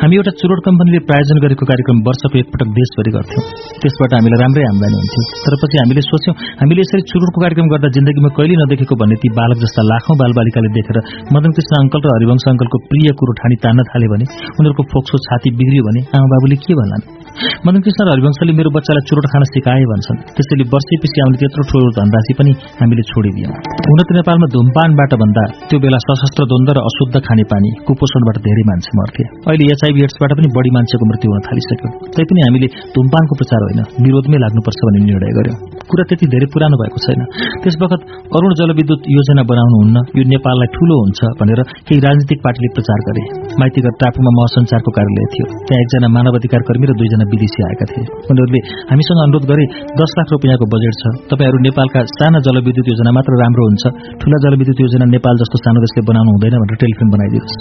हामी 0.03 0.15
एउटा 0.19 0.33
चुरोट 0.41 0.61
कम्पनीले 0.69 1.01
प्रायोजन 1.09 1.39
गरेको 1.45 1.65
कार्यक्रम 1.71 1.99
वर्षको 2.09 2.37
एकपटक 2.43 2.69
देशभरि 2.79 3.11
गर्थ्यौँ। 3.17 3.45
त्यसबाट 3.83 4.17
हामीलाई 4.19 4.41
राम्रै 4.43 4.65
आमदानी 4.71 4.97
हुन्थ्यो। 5.01 5.23
तर 5.45 5.57
पछि 5.63 5.77
हामीले 5.83 6.03
सोच्यौँ 6.09 6.35
हामीले 6.61 6.81
यसरी 6.87 7.03
चुरुटको 7.13 7.39
कार्यक्रम 7.45 7.71
गर्दा 7.73 7.89
जिन्दगीमा 7.97 8.31
कहिले 8.39 8.59
नदेखेको 8.63 8.95
भन्ने 9.03 9.17
ती 9.23 9.29
बालक 9.39 9.59
जस्ता 9.65 9.87
लाखौं 9.91 10.19
बालबालिकाले 10.23 10.71
देखेर 10.79 10.99
मदन 11.37 11.51
कृष्ण 11.57 11.73
अङ्कल 11.83 12.01
र 12.07 12.15
हरिवंश 12.17 12.45
अङ्कलको 12.55 12.79
प्रिय 12.91 13.09
कुरो 13.19 13.33
ठानी 13.41 13.57
तान्न 13.65 13.89
थाले 13.91 14.13
भने 14.15 14.27
उनीहरूको 14.59 14.83
फोक्सो 14.93 15.25
छाती 15.27 15.55
बिग्रियो 15.61 15.89
भने 15.89 16.01
आमा 16.19 16.27
बाबुले 16.35 16.57
के 16.67 16.79
भन्लान्? 16.81 17.03
मदन 17.39 17.81
कृष्ण 17.87 18.05
हरिवंशले 18.11 18.53
मेरो 18.59 18.71
बच्चालाई 18.75 19.05
चुरोट 19.09 19.27
खान 19.33 19.43
सिकाए 19.49 19.85
भन्छन्। 19.91 20.19
त्यसैले 20.37 20.65
वर्षैपछि 20.75 21.19
आउने 21.23 21.39
त्यत्रो 21.41 21.63
ठुलो 21.71 21.91
धनराशि 21.99 22.33
पनि 22.39 22.53
हामीले 22.81 23.03
छोडिदियौं। 23.11 23.53
हुन 23.89 24.01
त 24.03 24.11
नेपालमा 24.19 24.47
धुमपानबाट 24.55 25.13
भन्दा 25.23 25.45
त्यो 25.71 25.79
बेला 25.85 25.99
सशस्त्र 26.07 26.43
द्वन्द 26.51 26.71
र 26.77 26.79
अशुद्ध 26.91 27.15
खानेपानी 27.27 27.71
कुपोषणबाट 27.87 28.37
धेरै 28.47 28.65
मान्छे 28.71 28.91
मर्थे। 28.99 29.25
अहिले 29.49 29.65
एचआईभी 29.75 30.01
एड्सबाट 30.07 30.33
पनि 30.39 30.49
बढी 30.57 30.71
मान्छेको 30.77 31.05
मृत्यु 31.11 31.29
हुन 31.33 31.41
थालिसक्यो। 31.47 31.89
तैपनि 32.19 32.41
हामीले 32.47 32.69
धुमपानको 32.97 33.35
प्रचार 33.41 33.61
होइन 33.67 33.81
विरोधमै 34.07 34.39
लाग्नुपर्छ 34.45 34.81
भन्ने 34.89 35.01
निर्णय 35.07 35.33
गर्यौं। 35.39 35.57
कुरा 35.91 36.05
त्यति 36.11 36.27
धेरै 36.35 36.47
पुरानो 36.55 36.77
भएको 36.83 36.99
छैन। 37.07 37.21
त्यस 37.63 37.77
वखत 37.83 38.01
अरूण 38.35 38.51
जलविद्युत 38.61 39.03
योजना 39.17 39.43
बनाउनुहुन्न 39.53 39.97
यो 40.19 40.23
नेपाललाई 40.35 40.69
ठूलो 40.75 40.97
हुन्छ 41.03 41.21
भनेर 41.39 41.61
केही 41.87 42.01
राजनीतिक 42.07 42.39
पार्टीले 42.45 42.69
प्रचार 42.77 42.99
गरे। 43.09 43.23
माइतीघर 43.63 43.95
टापुमा 44.03 44.31
महसञ्चारको 44.39 44.91
कार्यालय 44.99 45.27
थियो। 45.33 45.47
त्यहाँ 45.67 45.81
एकजना 45.85 46.09
मानव 46.19 46.35
अधिकार 46.41 46.61
कर्मी 46.69 46.87
र 46.91 46.99
दुईजना 46.99 47.25
विदेशी 47.33 47.61
आएका 47.69 47.87
थिए। 47.91 48.05
उनीहरूले 48.31 48.61
हामीसँग 48.91 49.19
अनुरोध 49.25 49.45
गरे 49.51 49.65
दस 50.01 50.11
लाख 50.19 50.29
रुपियाँको 50.35 50.67
बजेट 50.75 50.95
छ। 51.01 51.05
तपाईँहरू 51.31 51.59
नेपालका 51.69 52.01
साना 52.19 52.39
जलविद्युत 52.47 52.87
योजना 52.93 53.11
मात्र 53.19 53.33
राम्रो 53.43 53.63
हुन्छ। 53.69 53.85
ठूला 54.21 54.39
जलविद्युत 54.45 54.79
योजना 54.85 55.05
नेपाल 55.17 55.35
जस्तो 55.43 55.57
सानो 55.65 55.79
देशले 55.85 56.01
बनाउनु 56.11 56.31
हुँदैन 56.35 56.55
भनेर 56.63 56.79
टेलिफिल्म 56.83 57.11
बनाइदिनुहोस् 57.15 57.57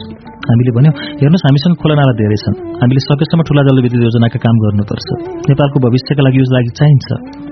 हामीले 0.47 0.71
भन्यौँ 0.77 0.93
हेर्नुहोस् 1.21 1.45
हामीसँग 1.47 1.75
खोला 1.81 1.95
नाला 1.99 2.13
धेरै 2.21 2.37
छन्। 2.43 2.55
हामीले 2.81 3.01
सकेसम्म 3.03 3.41
ठूला 3.47 3.61
जलविद्युत 3.67 4.03
योजनाका 4.07 4.39
काम 4.45 4.55
गर्नुपर्छ। 4.63 5.07
नेपालको 5.51 5.77
भविष्यका 5.85 6.21
लागि 6.23 6.37
यो 6.39 6.45
लागि 6.55 6.71
चाहिन्छ। 6.79 7.07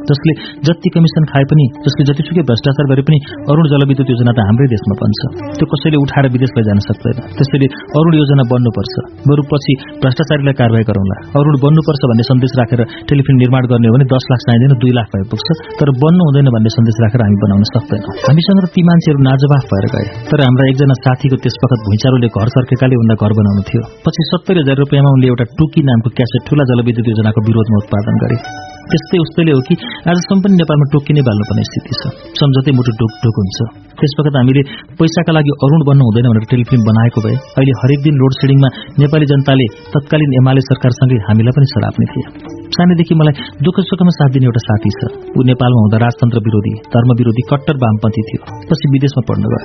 जसले 0.09 0.33
जति 0.67 0.89
कमिसन 0.95 1.23
खाए 1.31 1.45
पनि 1.51 1.65
जसले 1.85 2.03
जतिसुकै 2.09 2.43
भ्रष्टाचार 2.49 2.85
गरे 2.91 3.03
पनि 3.07 3.17
अरूण 3.51 3.65
जलविद्युत 3.73 4.09
योजना 4.13 4.31
त 4.37 4.39
हाम्रै 4.47 4.67
देशमा 4.73 4.95
बन्छ। 5.01 5.19
त्यो 5.57 5.65
कसैले 5.73 5.97
उठाएर 6.05 6.25
विदेश 6.35 6.51
लैजान 6.57 6.79
सक्दैन। 6.87 7.17
त्यसैले 7.37 7.67
अरूण 7.97 8.13
योजना 8.21 8.43
बन्नुपर्छ। 8.53 8.93
बरु 9.27 9.41
पछि 9.51 9.73
भ्रष्टाचारीलाई 10.05 10.55
कारवाही 10.61 10.85
गरौँला। 10.89 11.17
अरूण 11.35 11.55
बन्नुपर्छ 11.65 12.01
भन्ने 12.11 12.25
सन्देश 12.29 12.51
राखेर 12.59 12.81
टेलिफिल्म 13.09 13.37
निर्माण 13.43 13.63
गर्ने 13.71 13.87
हो 13.89 13.95
भने 13.95 14.05
दस 14.13 14.25
लाख 14.31 14.41
चाहिँदैन 14.45 14.73
दुई 14.83 14.93
लाख 14.97 15.07
भए 15.13 15.25
पुग्छ। 15.33 15.47
तर 15.79 15.91
बन्नु 16.03 16.27
हुँदैन 16.27 16.47
भन्ने 16.55 16.71
सन्देश 16.77 17.01
राखेर 17.05 17.25
हामी 17.25 17.37
बनाउन 17.45 17.65
सक्दैनौँ। 17.71 18.15
हामीसँग 18.27 18.63
ती 18.75 18.81
मान्छेहरू 18.89 19.25
नाजवाफ 19.29 19.65
भएर 19.73 19.89
गए। 19.95 20.07
तर 20.29 20.45
हाम्रा 20.45 20.69
एकजना 20.71 20.95
साथीको 21.01 21.41
त्यस 21.43 21.59
वखत 21.63 21.89
भुइँचारोले 21.89 22.29
घर 22.35 22.55
सर्केकाले 22.57 23.01
उनलाई 23.01 23.17
घर 23.23 23.37
बनाउनु 23.41 23.67
थियो। 23.71 23.83
पछि 24.05 24.29
सत्तरी 24.31 24.59
हजार 24.65 24.81
रुपियाँमा 24.83 25.17
उनले 25.17 25.27
एउटा 25.33 25.51
टुकी 25.59 25.81
नामको 25.89 26.15
क्यासेट 26.17 26.49
ठूला 26.49 26.71
जलविद्युत 26.71 27.13
योजनाको 27.13 27.45
विरोधमा 27.49 27.77
उत्पादन 27.83 28.25
गरे। 28.25 28.39
त्यस्तै 28.89 29.17
उस्तैले 29.25 29.51
हो 29.57 29.61
कि 29.67 29.75
आजसम्म 30.11 30.39
पनि 30.45 30.55
नेपालमा 30.61 30.85
टोकी 30.93 31.11
नै 31.17 31.21
बाल्नुपर्ने 31.27 31.63
स्थिति 31.69 31.93
छ। 31.99 32.03
सम्झौतै 32.39 32.71
मुटु 32.77 32.91
ढुक 32.99 33.13
ढुक 33.23 33.35
हुन्छ। 33.41 33.57
त्यस 33.97 34.13
वखत 34.19 34.35
हामीले 34.39 34.61
पैसाका 34.99 35.31
लागि 35.37 35.51
अरूण 35.65 35.81
बन्नु 35.89 36.03
हुँदैन 36.07 36.27
भनेर 36.31 36.45
टेलिफिल्म 36.51 36.83
बनाएको 36.89 37.19
भए 37.25 37.35
अहिले 37.57 37.73
हरेक 37.81 37.99
दिन 38.05 38.15
लोड 38.21 38.33
सेडिङमा 38.41 38.69
नेपाली 39.01 39.25
जनताले 39.31 39.65
तत्कालीन 39.93 40.37
एमाले 40.41 40.61
सरकारसँगै 40.69 41.17
हामीलाई 41.27 41.53
पनि 41.57 41.67
सराप्ने 41.73 42.05
थिए। 42.13 42.54
सानैदेखि 42.75 43.15
मलाई 43.15 43.33
दुःख 43.65 43.77
सुखमा 43.89 44.11
साथ 44.17 44.29
दिने 44.35 44.45
एउटा 44.49 44.61
साथी 44.67 44.89
छ। 44.97 44.99
ऊ 45.37 45.39
नेपालमा 45.49 45.79
हुँदा 45.85 45.97
राजतन्त्र 46.05 46.39
विरोधी 46.47 46.73
धर्म 46.93 47.09
विरोधी 47.19 47.43
कट्टर 47.51 47.75
वामपन्थी 47.83 48.21
थियो। 48.29 48.41
पछि 48.69 48.85
विदेशमा 48.95 49.21
पढ्न 49.29 49.43
गयो। 49.51 49.61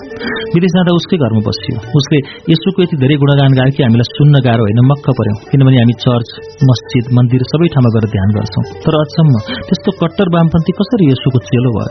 विदेश 0.55 0.73
जाँदा 0.77 0.93
उसकै 1.01 1.17
घरमा 1.25 1.41
बसियो। 1.49 1.77
उसले 2.01 2.19
यसोको 2.53 2.79
यति 2.85 2.97
धेरै 3.03 3.17
गुणगान 3.23 3.53
गायो 3.59 3.73
कि 3.77 3.83
हामीलाई 3.87 4.09
सुन्न 4.17 4.35
गाह्रो 4.47 4.62
होइन 4.67 4.81
मक्क 4.91 5.07
पर्यौं। 5.19 5.37
किनभने 5.51 5.79
हामी 5.83 5.95
चर्च 6.05 6.29
मस्जिद 6.70 7.05
मन्दिर 7.17 7.43
सबै 7.53 7.69
ठाउँमा 7.75 7.91
गएर 7.95 8.07
ध्यान 8.15 8.29
गर्छौं। 8.37 8.65
तर 8.85 8.95
अचम्म 9.03 9.35
त्यस्तो 9.69 9.91
कट्टर 10.03 10.27
वामपन्थी 10.35 10.73
कसरी 10.81 11.05
यसोको 11.12 11.39
चेलो 11.51 11.70
भयो? 11.77 11.89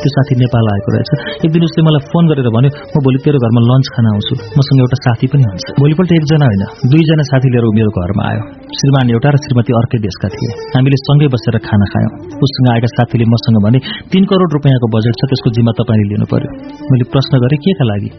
त्यो 0.00 0.10
साथी 0.14 0.34
नेपाल 0.42 0.64
आएको 0.72 0.88
रहेछ। 0.94 1.10
एक 1.44 1.50
दिन 1.54 1.62
उसले 1.68 1.82
मलाई 1.86 2.02
फोन 2.10 2.24
गरेर 2.30 2.48
भन्यो 2.56 2.70
म 2.70 2.96
भोलि 3.04 3.18
तेरो 3.24 3.38
घरमा 3.44 3.60
लन्च 3.70 3.86
खान 3.94 4.06
आउँछु। 4.12 4.34
मसँग 4.58 4.78
एउटा 4.84 4.98
साथी 5.06 5.26
पनि 5.32 5.44
हुन्छ। 5.48 5.66
भोलिपल्ट 5.80 6.10
एकजना 6.18 6.46
होइन 6.50 6.64
दुईजना 6.92 7.24
साथी 7.30 7.48
लिएर 7.54 7.66
मेरो 7.78 7.90
घरमा 7.98 8.22
आयो। 8.30 8.42
श्रीमान 8.78 9.06
एउटा 9.10 9.28
र 9.34 9.36
श्रीमती 9.44 9.72
अर्कै 9.80 9.98
देशका 10.06 10.28
थिए। 10.34 10.47
हामीले 10.74 10.98
सँगै 11.06 11.28
बसेर 11.34 11.56
खाना 11.66 11.86
खायौँ। 11.92 12.12
उसँग 12.44 12.68
आएका 12.72 12.88
साथीले 12.94 13.26
मसँग 13.34 13.58
भने 13.64 13.78
तीन 14.12 14.22
करोड 14.30 14.50
रुपियाँको 14.56 14.86
बजेट 14.94 15.14
छ 15.20 15.22
त्यसको 15.30 15.48
जिम्मा 15.56 15.72
तपाईँले 15.78 16.06
लिनु 16.12 16.26
पर्यो 16.32 16.48
मैले 16.90 17.04
प्रश्न 17.12 17.32
गरेँ 17.44 17.58
के 17.64 17.72
का 17.78 17.84
लागि? 17.90 18.10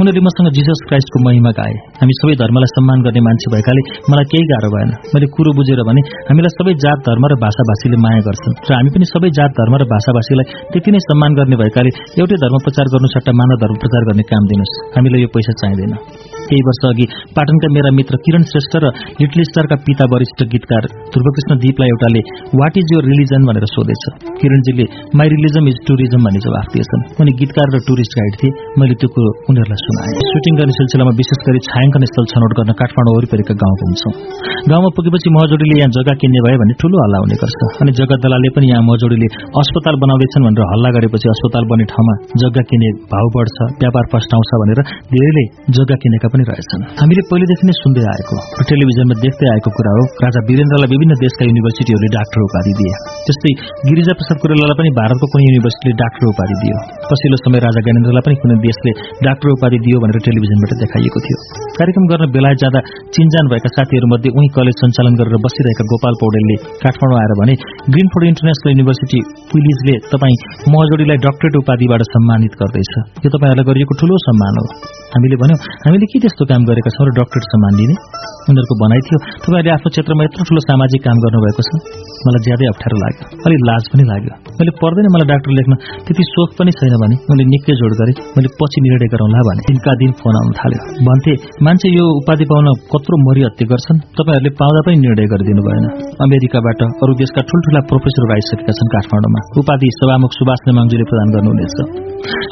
उनीहरूले 0.00 0.22
मसँग 0.26 0.48
जिजस 0.56 0.80
क्राइस्टको 0.88 1.18
महिमा 1.26 1.50
गाए। 1.58 1.74
हामी 2.00 2.14
सबै 2.20 2.34
धर्मलाई 2.42 2.70
सम्मान 2.74 2.98
गर्ने 3.06 3.20
मान्छे 3.26 3.48
भएकाले 3.54 3.82
मलाई 4.10 4.26
केही 4.32 4.44
गाह्रो 4.52 4.70
भएन। 4.74 4.90
मैले 5.14 5.26
कुरो 5.34 5.50
बुझेर 5.58 5.80
भने 5.88 6.00
हामीलाई 6.28 6.52
सबै 6.58 6.74
जात 6.84 6.98
धर्म 7.08 7.24
र 7.32 7.34
भाषाभाषीले 7.44 7.98
माया 8.04 8.20
गर्छन् 8.28 8.54
र 8.68 8.70
हामी 8.78 8.90
पनि 8.94 9.06
सबै 9.14 9.30
जात 9.38 9.50
धर्म 9.60 9.74
र 9.80 9.90
भाषाभाषीलाई 9.94 10.46
त्यति 10.74 10.90
नै 10.94 11.00
सम्मान 11.08 11.30
गर्ने 11.38 11.56
भएकाले 11.62 11.90
एउटै 12.20 12.36
धर्म 12.44 12.56
प्रचार 12.66 12.86
गर्नु 12.94 13.14
सट्टा 13.16 13.32
मानव 13.40 13.60
धर्म 13.64 13.76
प्रचार 13.82 14.02
गर्ने 14.10 14.24
काम 14.32 14.42
दिनुहोस्। 14.50 14.74
हामीलाई 14.96 15.20
यो 15.24 15.28
पैसा 15.36 15.52
चाहिँदैन। 15.62 16.33
केही 16.48 16.62
वर्ष 16.68 16.82
अघि 16.90 17.06
पाटनका 17.36 17.68
मेरा 17.76 17.90
मित्र 17.98 18.20
किरण 18.24 18.42
श्रेष्ठ 18.52 18.74
र 18.84 18.92
लिटल 19.20 19.40
स्टारका 19.50 19.76
पिता 19.86 20.04
वरिष्ठ 20.12 20.40
गीतकार 20.52 20.88
ध्रुवकृष्ण 21.14 21.58
दीपलाई 21.64 21.94
एउटाले 21.94 22.22
वाट 22.60 22.74
इज 22.82 22.94
योर 22.94 23.04
रिलिजन 23.10 23.42
भनेर 23.48 23.66
सोधेछ। 23.74 24.04
किरणजीले 24.40 24.86
माई 25.18 25.28
रिलिजम 25.34 25.68
इज 25.72 25.78
टुरिज्म 25.88 26.20
भन्ने 26.26 26.40
जवाफ 26.46 26.66
दिएछन्। 26.74 27.02
उनी 27.24 27.32
गीतकार 27.40 27.66
र 27.74 27.80
टुरिस्ट 27.88 28.18
गाइड 28.18 28.34
थिए। 28.40 28.52
मैले 28.80 28.94
त्यो 29.00 29.08
कुरो 29.14 29.30
उनीहरूलाई 29.50 29.80
सुनाएँ। 29.84 30.14
सुटिङ 30.30 30.60
गर्ने 30.60 30.74
सिलसिलामा 30.78 31.12
विशेष 31.20 31.40
गरी 31.48 31.60
छायाङ्कन 31.68 32.06
स्थल 32.10 32.24
छनौट 32.32 32.52
गर्न 32.58 32.76
काठमाडौँ 32.80 33.14
वरिपरिका 33.18 33.54
गाउँ 33.62 33.76
घुम्छौँ 33.80 34.12
गाउँमा 34.72 34.90
पुगेपछि 34.96 35.28
महजोडीले 35.36 35.76
यहाँ 35.80 35.92
जग्गा 35.96 36.14
किन्ने 36.22 36.40
भयो 36.46 36.58
भने 36.62 36.74
ठूलो 36.82 36.96
हल्ला 37.04 37.18
हुने 37.24 37.36
गर्छ। 37.42 37.60
अनि 37.84 37.92
जग्गा 38.00 38.16
दलालले 38.24 38.50
पनि 38.56 38.66
यहाँ 38.72 38.84
महजोडीले 38.90 39.28
अस्पताल 39.62 39.96
बनाउँदैछन् 40.04 40.46
भनेर 40.46 40.66
हल्ला 40.72 40.90
गरेपछि 40.96 41.28
अस्पताल 41.34 41.64
बन्ने 41.72 41.86
ठाउँमा 41.92 42.14
जग्गा 42.42 42.62
किने 42.70 42.88
भाउ 43.12 43.26
बढ्छ 43.36 43.58
व्यापार 43.82 44.04
फस्टाउँछ 44.12 44.50
भनेर 44.62 44.80
धेरैले 45.12 45.44
जग्गा 45.78 45.96
किनेका 46.04 46.32
पनि 46.34 46.44
रहेछन्। 46.50 46.82
हामीले 47.00 47.22
पहिलेदेखि 47.30 47.64
नै 47.68 47.74
सुन्दै 47.82 48.04
आएको 48.14 48.36
र 48.58 48.60
टेलिभिजनमा 48.70 49.14
देख्दै 49.24 49.46
आएको 49.54 49.70
कुरा 49.78 49.92
हो 49.96 50.02
राजा 50.24 50.40
वीरेन्द्रलाई 50.50 50.88
विभिन्न 50.94 51.12
देशका 51.24 51.42
युनिभर्सिटीहरूले 51.50 52.10
डाक्टर 52.16 52.40
उपाधि 52.48 52.72
दिए। 52.78 52.92
त्यस्तै 53.26 53.52
गिरिजा 53.88 54.12
प्रसाद 54.18 54.36
कोइरालालाई 54.42 54.76
पनि 54.80 54.90
भारतको 55.00 55.26
कुनै 55.32 55.44
युनिभर्सिटीले 55.48 55.94
डाक्टर 56.02 56.24
उपाधि 56.32 56.56
दियो। 56.62 56.76
पछिल्लो 57.10 57.38
समय 57.44 57.58
राजा 57.66 57.80
ज्ञानेन्द्रलाई 57.86 58.24
पनि 58.26 58.36
कुनै 58.42 58.56
देशले 58.66 58.92
डाक्टर 59.26 59.48
उपाधि 59.56 59.78
दियो 59.86 59.96
भनेर 60.04 60.18
टेलिभिजनबाट 60.26 60.72
देखाइएको 60.82 61.18
थियो। 61.26 61.38
कार्यक्रम 61.78 62.04
गर्न 62.12 62.24
बेलायत 62.34 62.58
जाँदा 62.64 62.80
चिन्जान 63.14 63.44
भएका 63.52 63.70
साथीहरूमध्ये 63.76 64.30
उही 64.38 64.48
कलेज 64.56 64.76
सञ्चालन 64.82 65.14
गरेर 65.20 65.36
बसिरहेका 65.46 65.84
गोपाल 65.92 66.14
पौडेलले 66.22 66.56
काठमाडौँ 66.82 67.18
आएर 67.22 67.32
भने 67.40 67.54
ग्रिनफोर्ड 67.94 68.24
इन्टरनेसनल 68.32 68.70
युनिभर्सिटी 68.74 69.20
पुलिसले 69.52 69.94
तपाईँ 70.12 70.36
महजोडीलाई 70.74 71.18
डक्टरेट 71.26 71.54
उपाधिबाट 71.62 72.02
सम्मानित 72.14 72.52
गर्दैछ। 72.60 72.92
यो 73.24 73.28
तपाईँहरूलाई 73.34 73.66
गरिएको 73.70 73.94
ठूलो 74.00 74.14
सम्मान 74.26 74.54
हो। 74.60 74.66
हामीले 75.14 75.36
भन्यौँ 75.42 75.58
हामीले 75.84 76.06
के 76.12 76.23
त्यस्तो 76.24 76.44
काम 76.50 76.62
गरेका 76.64 76.90
छौँ 76.96 77.04
र 77.06 77.10
डक्टरेट 77.20 77.44
सम्मान 77.52 77.72
दिने 77.78 77.94
उनीहरूको 78.48 78.74
भनाइ 78.80 79.00
थियो 79.06 79.18
तपाईँहरूले 79.44 79.72
आफ्नो 79.76 79.88
क्षेत्रमा 79.94 80.22
यत्रो 80.26 80.42
ठूलो 80.48 80.60
सामाजिक 80.68 81.00
काम 81.04 81.16
गर्नुभएको 81.24 81.62
छ। 81.66 81.70
मलाई 82.24 82.42
ज्यादै 82.46 82.66
अप्ठ्यारो 82.72 82.96
लाग्यो। 83.02 83.24
अलिक 83.46 83.60
लाज 83.68 83.84
पनि 83.92 84.04
लाग्यो। 84.10 84.32
मैले 84.58 84.72
पर्दैन 84.80 85.06
मलाई 85.14 85.28
डाक्टर 85.32 85.50
लेख्न 85.58 85.72
त्यति 86.06 86.24
सोख 86.32 86.50
पनि 86.58 86.72
छैन 86.78 86.94
भने 87.02 87.16
मैले 87.28 87.44
निकै 87.52 87.74
जोड 87.80 87.92
गरेँ। 88.00 88.16
मैले 88.36 88.48
पछि 88.60 88.78
निर्णय 88.84 89.08
गरौँला 89.14 89.40
भने 89.48 89.62
दिनका 89.68 89.92
दिन 90.00 90.12
फोन 90.20 90.34
आउन 90.40 90.52
थाल्यो। 90.60 90.80
भन्थे 91.08 91.32
मान्छे 91.66 91.88
यो 91.96 92.04
उपाधि 92.20 92.44
पाउन 92.52 92.68
कत्रो 92.92 93.16
मरिहत्ते 93.26 93.64
गर्छन्। 93.72 93.98
तपाईँहरूले 94.16 94.50
पाउँदा 94.60 94.80
पनि 94.86 94.96
निर्णय 95.04 95.26
गरिदिनु 95.32 95.62
भएन। 95.68 95.84
अमेरिकाबाट 96.24 96.80
अरू 97.04 97.12
देशका 97.20 97.40
ठूल्ठूला 97.48 97.80
प्रोफेसरहरू 97.92 98.32
आइसकेका 98.36 98.72
छन् 98.78 98.92
काठमाडौँमा। 98.94 99.40
उपाधि 99.60 99.88
सभामुख 100.00 100.32
सुभाष 100.38 100.60
नेमाङजीले 100.68 101.04
प्रदान 101.10 101.28
गर्नुहुनेछ। 101.36 101.76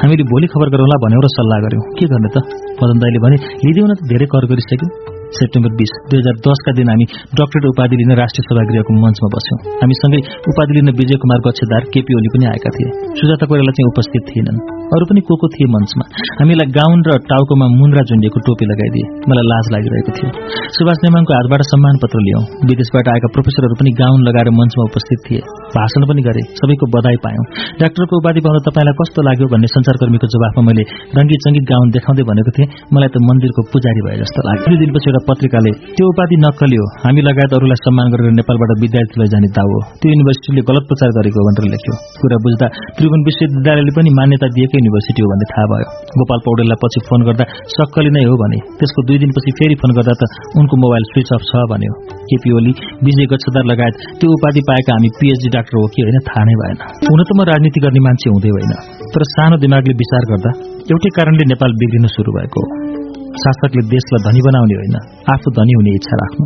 हामीले 0.00 0.24
भोलि 0.32 0.46
खबर 0.52 0.68
गरौँला 0.74 0.96
भन्यौँ 1.04 1.22
र 1.24 1.28
सल्लाह 1.36 1.58
गर्यौँ 1.64 1.84
के 1.96 2.04
गर्ने 2.12 2.30
त? 2.34 2.36
मदन 2.80 2.96
दाईले 3.02 3.20
भने 3.24 3.36
लिँदैउ 3.64 3.86
न 3.86 3.94
त 3.94 4.08
धेरै 4.10 4.26
कर 4.30 4.44
गरिसक्यो 4.50 5.11
सेप्टेम्बर 5.38 5.70
बिस 5.80 5.92
दुई 6.10 6.18
हजार 6.22 6.36
दसका 6.46 6.72
दिन 6.78 6.88
हामी 6.92 7.06
डक्टरेट 7.38 7.64
उपाधि 7.72 7.96
लिन 8.00 8.12
राष्ट्रिय 8.20 8.44
सभागृहको 8.48 8.92
मञ्चमा 9.02 9.28
बस्यौं। 9.34 9.58
हामीसँगै 9.82 10.20
उपाधि 10.52 10.72
लिन 10.76 10.88
विजय 11.00 11.16
कुमार 11.22 11.38
गच्छेदार 11.46 11.82
केपी 11.92 12.12
ओली 12.18 12.28
पनि 12.34 12.44
आएका 12.52 12.70
थिए। 12.76 12.90
सुजाता 13.20 13.44
कोइराला 13.50 13.72
चाहिँ 13.76 13.88
उपस्थित 13.92 14.22
थिएनन्। 14.30 14.58
अरू 14.94 15.04
पनि 15.10 15.20
को 15.28 15.34
को 15.42 15.46
थिए 15.54 15.68
मञ्चमा? 15.74 16.04
हामीलाई 16.40 16.68
गाउन 16.78 16.98
र 17.08 17.10
टाउकोमा 17.30 17.66
मुन्द्रा 17.80 18.02
झुन्डिएको 18.08 18.38
टोपी 18.46 18.64
लगाइदिए। 18.72 19.06
मलाई 19.30 19.46
लाज 19.52 19.66
लागिरहेको 19.74 20.12
थियो। 20.16 20.30
सुभाष 20.76 20.98
नेमाङको 21.04 21.32
हातबाट 21.38 21.62
सम्मान 21.72 21.94
पत्र 22.02 22.18
लियौं। 22.26 22.42
विदेशबाट 22.70 23.06
आएका 23.12 23.28
प्रोफेसरहरू 23.36 23.74
पनि 23.80 23.90
गाउन 24.02 24.18
लगाएर 24.28 24.48
मञ्चमा 24.58 24.84
उपस्थित 24.90 25.18
थिए। 25.26 25.40
भाषण 25.76 26.02
पनि 26.10 26.22
गरे। 26.28 26.42
सबैको 26.60 26.90
बधाई 26.94 27.16
पायौं। 27.24 27.44
डाक्टरको 27.80 28.14
उपाधि 28.22 28.40
पाउन 28.44 28.56
तपाईँलाई 28.68 28.94
कस्तो 29.00 29.20
लाग्यो 29.28 29.46
भन्ने 29.52 29.68
संचारकर्मीको 29.76 30.26
जवाफमा 30.34 30.62
मैले 30.68 30.84
रङ्गीत 31.18 31.40
सङ्गीत 31.46 31.64
गाउन 31.72 31.86
देखाउँदै 31.96 32.24
भनेको 32.30 32.50
थिएँ। 32.56 32.68
मलाई 32.94 33.10
त 33.14 33.16
मन्दिरको 33.28 33.60
पुजारी 33.72 34.00
भए 34.06 34.16
जस्तो 34.22 34.40
लाग्यो। 34.48 34.66
दुई 34.68 34.78
दिनपछि 34.82 35.10
पत्रिकाले 35.28 35.72
त्यो 35.96 36.06
उपाधि 36.12 36.36
नक्कली 36.44 36.76
हो 36.80 36.86
हामी 37.02 37.20
लगायत 37.28 37.52
अरूलाई 37.58 37.78
सम्मान 37.82 38.06
गरेर 38.12 38.32
नेपालबाट 38.40 38.70
विद्यार्थी 38.84 39.16
लैजाने 39.22 39.48
दाउ 39.56 39.68
हो। 39.72 39.80
त्यो 40.00 40.08
युनिभर्सिटीले 40.12 40.62
गलत 40.70 40.84
प्रचार 40.90 41.10
गरेको 41.18 41.44
भनेर 41.48 41.66
लेख्यो। 41.74 41.94
कुरा 42.20 42.36
बुझ्दा 42.44 42.66
त्रिभुवन 42.96 43.20
विश्वविद्यालयले 43.28 43.92
पनि 43.98 44.10
मान्यता 44.18 44.46
दिएकै 44.56 44.76
युनिभर्सिटी 44.80 45.20
हो 45.24 45.28
भन्ने 45.32 45.46
थाहा 45.52 45.66
भयो। 45.72 45.88
गोपाल 46.18 46.40
पौडेललाई 46.46 46.78
पछि 46.82 47.00
फोन 47.08 47.20
गर्दा 47.28 47.44
सक्कली 47.76 48.10
नै 48.16 48.24
हो 48.30 48.34
भने 48.42 48.58
त्यसको 48.78 49.00
दुई 49.08 49.18
दिनपछि 49.22 49.50
फेरि 49.58 49.76
फोन 49.82 49.90
गर्दा 49.98 50.14
त 50.20 50.22
उनको 50.58 50.74
मोबाइल 50.84 51.04
स्विच 51.12 51.32
अफ 51.36 51.42
छ 51.50 51.64
भन्यो। 51.72 51.92
केपी 52.28 52.50
ओली 52.58 52.72
विजय 53.06 53.26
गच्छदार 53.32 53.64
लगायत 53.72 53.94
त्यो 54.20 54.28
उपाधि 54.36 54.62
पाएका 54.68 54.92
हामी 54.96 55.10
पीएचडी 55.18 55.48
डाक्टर 55.56 55.74
हो 55.80 55.86
कि 55.94 56.06
होइन 56.06 56.18
थाहा 56.28 56.44
नै 56.48 56.54
भएन। 56.60 56.76
हुन 57.10 57.20
त 57.28 57.30
म 57.36 57.40
राजनीति 57.52 57.80
गर्ने 57.84 58.00
मान्छे 58.06 58.28
हुँदै 58.34 58.52
होइन। 58.56 58.72
तर 59.12 59.22
सानो 59.34 59.56
दिमागले 59.64 59.94
विचार 60.02 60.22
गर्दा 60.32 60.50
एउटै 60.92 61.10
कारणले 61.16 61.44
नेपाल 61.52 61.70
बिग्रिन 61.80 62.06
सुरु 62.16 62.32
भएको 62.38 62.66
हो। 62.66 62.91
शासकले 63.40 63.82
देशलाई 63.94 64.20
धनी 64.26 64.40
बनाउने 64.46 64.76
होइन 64.80 64.96
आफू 65.34 65.48
धनी 65.58 65.72
हुने 65.78 65.92
इच्छा 66.00 66.16
राख्नु। 66.22 66.44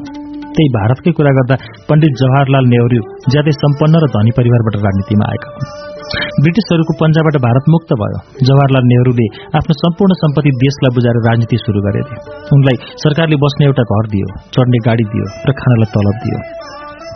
त्यही 0.55 0.69
भारतकै 0.77 1.13
कुरा 1.19 1.33
गर्दा 1.39 1.57
पण्डित 1.89 2.13
जवाहरलाल 2.21 2.67
नेहरू 2.73 3.01
ज्यादै 3.33 3.53
सम्पन्न 3.63 4.01
र 4.05 4.07
धनी 4.15 4.31
परिवारबाट 4.39 4.77
राजनीतिमा 4.87 5.27
आएका 5.33 5.51
हुन्। 5.57 5.85
ब्रिटिसहरूको 6.45 6.93
पन्जाबाट 7.03 7.37
भारत 7.47 7.65
मुक्त 7.75 7.91
भयो। 8.03 8.21
जवाहरलाल 8.49 8.85
नेहरूले 8.93 9.27
आफ्नो 9.59 9.75
सम्पूर्ण 9.83 10.19
सम्पत्ति 10.23 10.55
देशलाई 10.65 10.97
बुझाएर 10.97 11.21
राजनीति 11.29 11.57
शुरू 11.65 11.85
गरेथे। 11.87 12.17
उनलाई 12.57 12.77
सरकारले 13.05 13.37
बस्ने 13.45 13.67
एउटा 13.67 13.85
घर 13.91 14.11
दियो 14.15 14.33
चढ्ने 14.55 14.79
गाडी 14.89 15.11
दियो 15.13 15.27
र 15.49 15.59
खानालाई 15.61 15.93
तलब 15.99 16.17
दियो। 16.25 16.41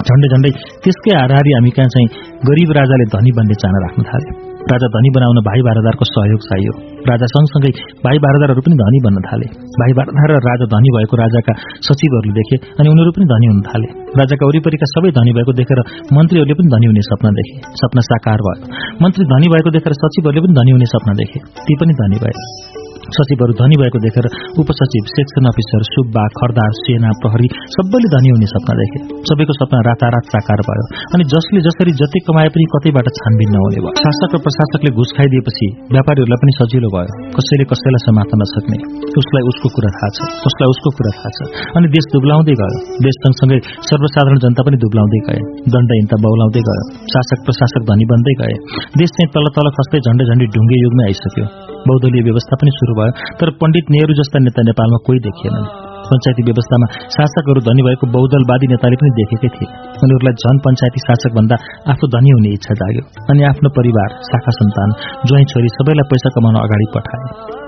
झण्डै 0.06 0.28
झण्डै 0.32 0.52
त्यसकै 0.82 1.16
हाराहारी 1.20 1.50
हामी 1.56 1.70
कहाँ 1.70 1.90
चाहिँ 1.96 2.08
गरीब 2.50 2.78
राजाले 2.80 3.10
धनी 3.16 3.30
बन्ने 3.40 3.60
चाहना 3.62 3.86
राख्न 3.86 4.02
थाले। 4.02 4.49
राजा 4.68 4.88
धनी 4.94 5.10
बनाउन 5.10 5.38
भाइ 5.40 5.60
भारदारको 5.60 6.04
सहयोग 6.04 6.40
चाहियो। 6.40 6.72
राजा 7.08 7.26
सँगसँगै 7.26 7.70
भाइ 8.04 8.18
भारदारहरू 8.18 8.60
पनि 8.60 8.76
धनी 8.76 8.98
बन्न 9.04 9.22
थाले। 9.26 9.46
भाइ 9.80 9.92
भारदार 9.92 10.30
र 10.30 10.40
राजा 10.48 10.66
धनी 10.74 10.90
भएको 10.96 11.16
राजाका 11.16 11.52
सचिवहरूले 11.88 12.34
देखे 12.40 12.56
अनि 12.80 12.88
उनीहरू 12.88 13.12
पनि 13.12 13.24
धनी 13.24 13.46
हुन 13.46 13.60
थाले। 13.60 13.88
राजाका 14.20 14.44
वरिपरिका 14.46 14.86
सबै 14.94 15.10
धनी 15.10 15.32
भएको 15.32 15.52
देखेर 15.52 15.80
मन्त्रीहरूले 16.12 16.54
पनि 16.54 16.68
धनी 16.74 16.86
हुने 16.86 17.00
सपना 17.00 17.30
देखे। 17.30 17.56
सपना 17.82 18.00
साकार 18.00 18.44
भयो। 18.48 18.68
मन्त्री 19.02 19.24
धनी 19.24 19.48
भएको 19.48 19.70
देखेर 19.70 19.92
सचिवहरूले 19.92 20.46
पनि 20.46 20.54
धनी 20.54 20.70
हुने 20.70 20.86
सपना 20.86 21.12
देखे। 21.12 21.38
ती 21.64 21.74
पनि 21.80 21.92
धनी 21.92 22.18
भए। 22.24 22.69
सचिवहरू 23.16 23.54
धनी 23.60 23.76
भएको 23.82 23.98
देखेर 24.06 24.26
उपसचिव 24.62 25.10
सेक्सन 25.14 25.50
अफिसर 25.50 25.82
सुब्बा 25.90 26.24
खरदार 26.38 26.72
सेना 26.80 27.10
प्रहरी 27.22 27.48
सबैले 27.74 28.08
धनी 28.14 28.30
हुने 28.34 28.48
सपना 28.52 28.74
देखे। 28.80 28.98
सबैको 29.30 29.56
सपना 29.60 29.80
रातारात 29.88 30.32
साकार 30.34 30.62
भयो 30.68 30.84
अनि 31.14 31.24
जसले 31.34 31.60
जसरी 31.68 31.92
जति 32.00 32.22
कमाए 32.28 32.48
पनि 32.54 32.66
कतैबाट 32.74 33.10
छानबिन 33.18 33.50
नहुने 33.56 33.80
भयो। 33.84 33.94
शासक 34.02 34.36
र 34.36 34.42
प्रशासकले 34.46 34.90
घुस 34.98 35.10
खाइदिएपछि 35.18 35.68
व्यापारीहरूलाई 35.94 36.40
पनि 36.42 36.52
सजिलो 36.58 36.90
भयो। 36.94 37.12
कसैले 37.36 37.64
कसैलाई 37.72 38.04
समात्न 38.06 38.40
नसक्ने। 38.42 38.78
उसलाई 39.20 39.42
उसको 39.52 39.68
कुरा 39.76 39.90
थाहा 39.96 40.10
छ। 40.16 40.18
उसलाई 40.50 40.68
उसको 40.74 40.88
कुरा 40.98 41.12
थाहा 41.18 41.30
छ। 41.36 41.38
अनि 41.76 41.86
देश 41.96 42.04
दुब्लाउँदै 42.14 42.54
गयो। 42.60 42.78
देश 43.06 43.16
सँगसँगै 43.24 43.58
सर्वसाधारण 43.90 44.38
जनता 44.44 44.62
पनि 44.68 44.76
दुब्लाउँदै 44.84 45.20
गए। 45.28 45.40
दण्डहीनता 45.74 46.16
बौलाउँदै 46.24 46.62
गयो। 46.68 46.84
शासक 47.12 47.38
प्रशासक 47.48 47.82
धनी 47.90 48.04
बन्दै 48.12 48.34
गए। 48.40 48.54
देश 49.00 49.10
चाहिँ 49.16 49.28
तल 49.34 49.46
तल 49.56 49.66
खस्दै 49.76 49.98
झण्डै 50.06 50.24
झण्डै 50.30 50.46
ढुङ्गे 50.54 50.76
युगमै 50.84 51.04
आइसक्यो। 51.10 51.46
बहुदलीय 51.88 52.22
व्यवस्था 52.22 52.54
पनि 52.60 52.70
शुरू 52.70 52.94
भयो 52.98 53.12
तर 53.40 53.50
पण्डित 53.60 53.94
नेहरू 53.94 54.14
जस्ता 54.14 54.38
नेता 54.46 54.62
नेपालमा 54.62 54.98
कोही 55.06 55.18
देखिएनन्। 55.28 55.68
पञ्चायती 56.10 56.42
व्यवस्थामा 56.42 56.86
शासकहरू 57.14 57.60
धनी 57.66 57.82
भएको 57.86 58.06
बहुदलवादी 58.16 58.66
नेताले 58.72 58.96
पनि 59.02 59.10
देखेकै 59.20 59.50
थिए। 59.54 59.68
उनीहरूलाई 60.04 60.34
झन 60.42 60.56
पञ्चायती 60.66 61.00
शासक 61.06 61.38
भन्दा 61.38 61.56
आफू 61.92 62.10
धनी 62.16 62.30
हुने 62.30 62.50
इच्छा 62.58 62.74
जाग्यो। 62.82 63.06
अनि 63.30 63.42
आफ्नो 63.52 63.68
परिवार 63.78 64.18
शाखा 64.32 64.52
सन्तान 64.58 64.98
ज्वाइँ 65.26 65.44
छोरी 65.44 65.68
सबैलाई 65.78 66.10
पैसा 66.10 66.28
कमाउन 66.34 66.62
अगाडि 66.66 66.86
पठाए। 66.94 67.59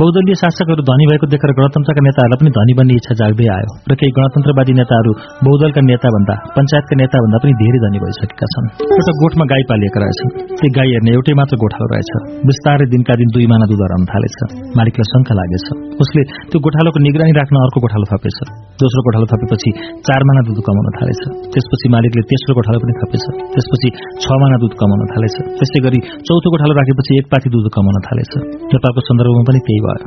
बहुदलीय 0.00 0.36
शासकहरू 0.40 0.82
धनी 0.88 1.04
भएको 1.10 1.26
देखेर 1.32 1.50
गणतन्त्रका 1.58 2.02
नेताहरूलाई 2.06 2.38
पनि 2.40 2.50
धनी 2.56 2.72
बन्ने 2.78 2.94
इच्छा 3.00 3.14
जाग्दै 3.20 3.46
आयो 3.56 3.70
र 3.90 3.92
केही 4.00 4.12
गणतन्त्रवादी 4.18 4.72
नेताहरू 4.80 5.12
बहुदलका 5.46 5.80
नेता 5.90 6.08
भन्दा 6.16 6.34
पञ्चायतका 6.56 6.94
नेता 7.00 7.16
भन्दा 7.24 7.38
पनि 7.42 7.52
धेरै 7.62 7.80
धनी 7.84 7.98
भइसकेका 8.04 8.46
छन्। 8.52 8.66
एउटा 8.96 9.12
गोठमा 9.20 9.44
गाई 9.52 9.64
पालिएका 9.70 9.98
रहेछन्। 10.02 10.30
ती 10.60 10.68
गाई 10.76 10.88
हेर्ने 10.94 11.10
एउटै 11.16 11.34
मात्र 11.40 11.54
गोठालो 11.62 11.86
रहेछ। 11.92 12.10
बिस्तारै 12.50 12.86
दिनका 12.94 13.14
दिन 13.20 13.28
दुई 13.34 13.46
माना 13.52 13.66
दुध 13.70 13.82
हराउन 13.86 14.04
थालेछ। 14.12 14.36
मालिकलाई 14.78 15.08
शङ्का 15.12 15.34
लागेछ। 15.40 15.66
उसले 16.04 16.22
त्यो 16.52 16.58
गोठालोको 16.66 16.98
निगरानी 17.06 17.32
राख्न 17.40 17.56
अर्को 17.64 17.78
गोठालो 17.86 18.06
थपेछ। 18.12 18.38
दोस्रो 18.80 19.00
गोठालो 19.08 19.26
थपेपछि 19.32 19.70
चार 20.06 20.20
माना 20.28 20.40
दुध 20.48 20.60
कमाउन 20.68 20.88
थालेछ। 20.98 21.22
त्यसपछि 21.56 21.86
मालिकले 21.96 22.22
तेस्रो 22.30 22.52
गोठालो 22.60 22.78
पनि 22.84 22.94
थपेछ। 23.00 23.24
त्यसपछि 23.56 23.88
छ 24.22 24.26
माना 24.44 24.56
दुध 24.62 24.74
कमाउन 24.76 25.08
थालेछ। 25.16 25.36
त्यसै 25.58 25.78
गरी 25.88 25.98
चौथो 26.26 26.48
गोठालो 26.52 26.72
राखेपछि 26.80 27.12
एक 27.20 27.26
पाथी 27.32 27.48
दुध 27.56 27.66
कमाउन 27.72 27.96
थालेछ। 28.06 28.32
नेपालको 28.76 29.00
सन्दर्भमा 29.08 29.55
त्यही 29.66 29.80
भयो। 29.84 29.98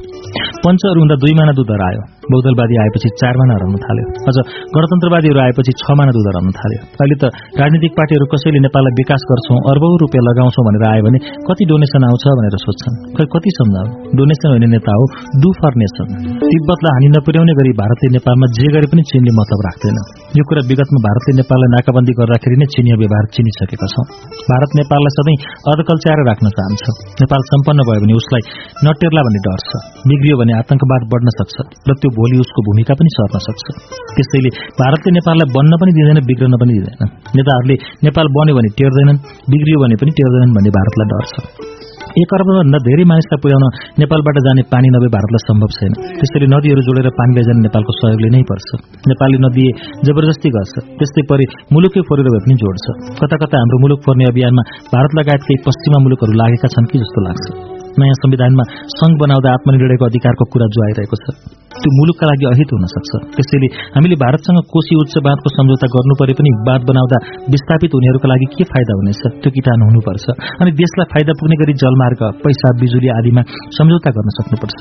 पञ्चहरू 0.64 1.00
हुँदा 1.04 1.16
दुई 1.24 1.34
माना 1.40 1.54
दुध 1.60 1.72
हरायो। 1.76 2.02
बहुदलवादी 2.32 2.76
आएपछि 2.84 3.10
चार 3.22 3.34
महिना 3.40 3.54
हराउन 3.58 3.76
थाल्यो। 3.86 4.06
अझ 4.30 4.38
गणतन्त्रवादीहरू 4.76 5.40
आएपछि 5.46 5.72
छ 5.82 5.86
महिना 5.98 6.12
दुध 6.18 6.28
हराउन 6.30 6.52
थाल्यो। 6.60 6.80
अहिले 7.02 7.16
त 7.22 7.24
राजनीतिक 7.62 7.92
पार्टीहरू 8.00 8.26
कसैले 8.34 8.60
नेपाललाई 8.66 8.94
विकास 9.02 9.22
गर्छौं 9.30 9.58
अर्बौं 9.72 9.92
रुपियाँ 10.04 10.24
लगाउँछौं 10.30 10.64
भनेर 10.68 10.84
आयो 10.92 11.02
भने 11.08 11.20
कति 11.48 11.64
डोनेसन 11.72 12.04
आउँछ 12.10 12.26
भनेर 12.40 12.56
सोध्छन्। 12.66 12.96
खै 13.18 13.26
कति 13.36 13.50
सम्झाउ 13.60 13.86
डोनेसन 14.20 14.48
होइन 14.54 14.66
नेता 14.76 14.94
हो 15.00 15.04
डु 15.42 15.50
फर 15.60 15.74
नेसन 15.82 16.08
तिब्बतलाई 16.44 16.92
हानि 16.96 17.08
नपुर्याउने 17.16 17.54
गरी 17.60 17.72
भारतले 17.82 18.08
नेपालमा 18.18 18.48
जे 18.60 18.68
गरे 18.76 18.88
पनि 18.92 19.04
चीनले 19.10 19.32
मतलब 19.40 19.60
राख्दैन। 19.68 19.98
यो 20.38 20.44
कुरा 20.46 20.62
विगतमा 20.70 21.00
भारतले 21.04 21.34
नेपाललाई 21.42 21.70
नाकाबन्दी 21.74 22.14
गर्दाखेरि 22.18 22.58
नै 22.62 22.66
चिनिया 22.74 22.96
व्यवहार 23.02 23.26
चिनिसकेका 23.36 23.88
छौं। 23.94 24.04
भारत 24.50 24.76
नेपाललाई 24.80 25.14
सधैँ 25.16 25.34
अधकल्च्याएर 25.72 26.22
राख्न 26.30 26.52
चाहन्छ। 26.58 26.84
नेपाल 27.22 27.42
सम्पन्न 27.50 27.86
भयो 27.90 28.04
भने 28.04 28.18
उसलाई 28.22 28.44
नटेर्ला 28.86 29.24
भन्ने 29.28 29.42
डर 29.48 29.64
छ। 29.70 29.82
बिग्रियो 30.12 30.36
भने 30.42 30.54
आतंकवाद 30.60 31.08
बढ्न 31.14 31.34
सक्छ 31.40 31.56
र 31.90 31.98
त्यो 32.02 32.14
भोलि 32.20 32.38
उसको 32.46 32.66
भूमिका 32.70 32.94
पनि 33.02 33.10
सर्न 33.18 33.42
सक्छ। 33.48 33.66
त्यसैले 34.14 34.54
भारतले 34.78 35.16
नेपाललाई 35.18 35.54
बन्न 35.58 35.82
पनि 35.82 35.98
दिँदैन 35.98 36.22
बिग्रन 36.30 36.54
पनि 36.62 36.78
दिँदैन। 36.78 37.02
नेताहरूले 37.42 37.76
नेपाल 38.06 38.34
बन्यो 38.38 38.54
भने 38.60 38.70
टेर्दैनन् 38.80 39.20
बिग्रियो 39.52 39.78
भने 39.84 39.96
पनि 39.98 40.12
टेर्दैनन् 40.22 40.56
भन्ने 40.56 40.72
भारतलाई 40.78 41.08
डर 41.14 41.26
छ। 41.34 41.79
एक 42.20 42.32
अर्बभन्दा 42.36 42.80
धेरै 42.88 43.04
मानिसलाई 43.12 43.40
पुर्याउन 43.44 43.66
नेपालबाट 44.02 44.38
जाने 44.46 44.64
पानी 44.74 44.88
नभए 44.96 45.10
भारतलाई 45.16 45.42
सम्भव 45.48 45.72
छैन। 45.78 45.94
त्यसरी 46.20 46.48
नदीहरू 46.54 46.82
जोडेर 46.88 47.08
पानी 47.20 47.32
लैजाने 47.38 47.62
नेपालको 47.68 47.92
सहयोगले 48.00 48.30
नै 48.36 48.44
पर्छ। 48.52 48.70
नेपालले 49.12 49.40
नदी 49.46 49.66
जबरजस्ती 50.08 50.50
गर्छ। 50.58 50.74
त्यस्तै 51.00 51.24
परि 51.32 51.46
मुलुकै 51.74 52.02
फोरेर 52.10 52.28
भए 52.34 52.42
पनि 52.44 52.56
जोड्छ। 52.64 52.86
कता 53.24 53.36
कता 53.44 53.56
हाम्रो 53.62 53.78
मुलुक 53.84 54.00
फोर्ने 54.06 54.32
अभियानमा 54.32 54.64
भारत 54.94 55.12
लगायत 55.20 55.42
केही 55.48 55.64
पश्चिमा 55.68 55.98
मुलुकहरू 56.06 56.40
लागेका 56.42 56.68
छन् 56.76 56.90
कि 56.92 56.98
जस्तो 57.04 57.20
लाग्छ। 57.28 57.79
नयाँ 58.02 58.18
संविधानमा 58.22 58.64
संघ 59.00 59.14
बनाउँदा 59.24 59.50
आत्मनिर्णयको 59.56 60.06
अधिकारको 60.12 60.44
कुरा 60.54 60.68
जो 60.76 60.80
आइरहेको 60.88 61.18
छ। 61.24 61.26
त्यो 61.80 61.90
मुलुकका 61.98 62.26
लागि 62.30 62.46
अहित 62.52 62.70
हुन 62.76 62.86
सक्छ 62.94 63.12
त्यसैले 63.36 63.68
हामीले 63.96 64.16
भारतसँग 64.24 64.60
कोशी 64.74 64.94
उच्च 65.02 65.16
बाँधको 65.28 65.50
सम्झौता 65.58 65.88
गर्नु 65.96 66.14
परे 66.20 66.34
पनि 66.40 66.52
बाँध 66.68 66.82
बनाउँदा 66.92 67.18
विस्थापित 67.54 67.92
हुनेहरूका 67.98 68.28
लागि 68.34 68.48
के 68.58 68.64
फाइदा 68.72 68.94
हुनेछ? 69.00 69.22
त्यो 69.42 69.50
किटान 69.56 69.80
हुनुपर्छ। 69.88 70.26
अनि 70.62 70.72
देशलाई 70.82 71.12
फाइदा 71.14 71.32
पुग्ने 71.40 71.56
गरी 71.62 71.74
जलमार्ग 71.84 72.22
पैसा 72.46 72.70
बिजुली 72.80 73.10
आदिमा 73.18 73.42
सम्झौता 73.78 74.10
गर्न 74.18 74.30
सक्नुपर्छ। 74.38 74.80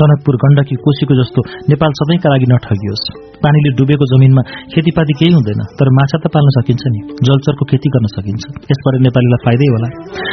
टनकपुर 0.00 0.34
गण्डकी 0.42 0.76
कोशीको 0.84 1.14
जस्तो 1.20 1.40
नेपाल 1.72 1.90
सबैका 2.00 2.28
लागि 2.32 2.46
नठगियोस्। 2.52 3.04
पानीले 3.44 3.70
डुबेको 3.78 4.06
जमिनमा 4.12 4.42
खेतीपाती 4.72 5.12
केही 5.20 5.32
हुँदैन 5.36 5.60
तर 5.78 5.88
माछा 5.98 6.18
त 6.22 6.24
पाल्न 6.34 6.48
सकिन्छ 6.56 6.82
नि 6.94 7.00
जलचरको 7.26 7.64
खेती 7.70 7.88
गर्न 7.94 8.06
सकिन्छ। 8.16 8.42
यसबाट 8.70 8.94
नेपालीलाई 9.06 9.40
फाइदै 9.44 9.68
होला। 9.74 9.88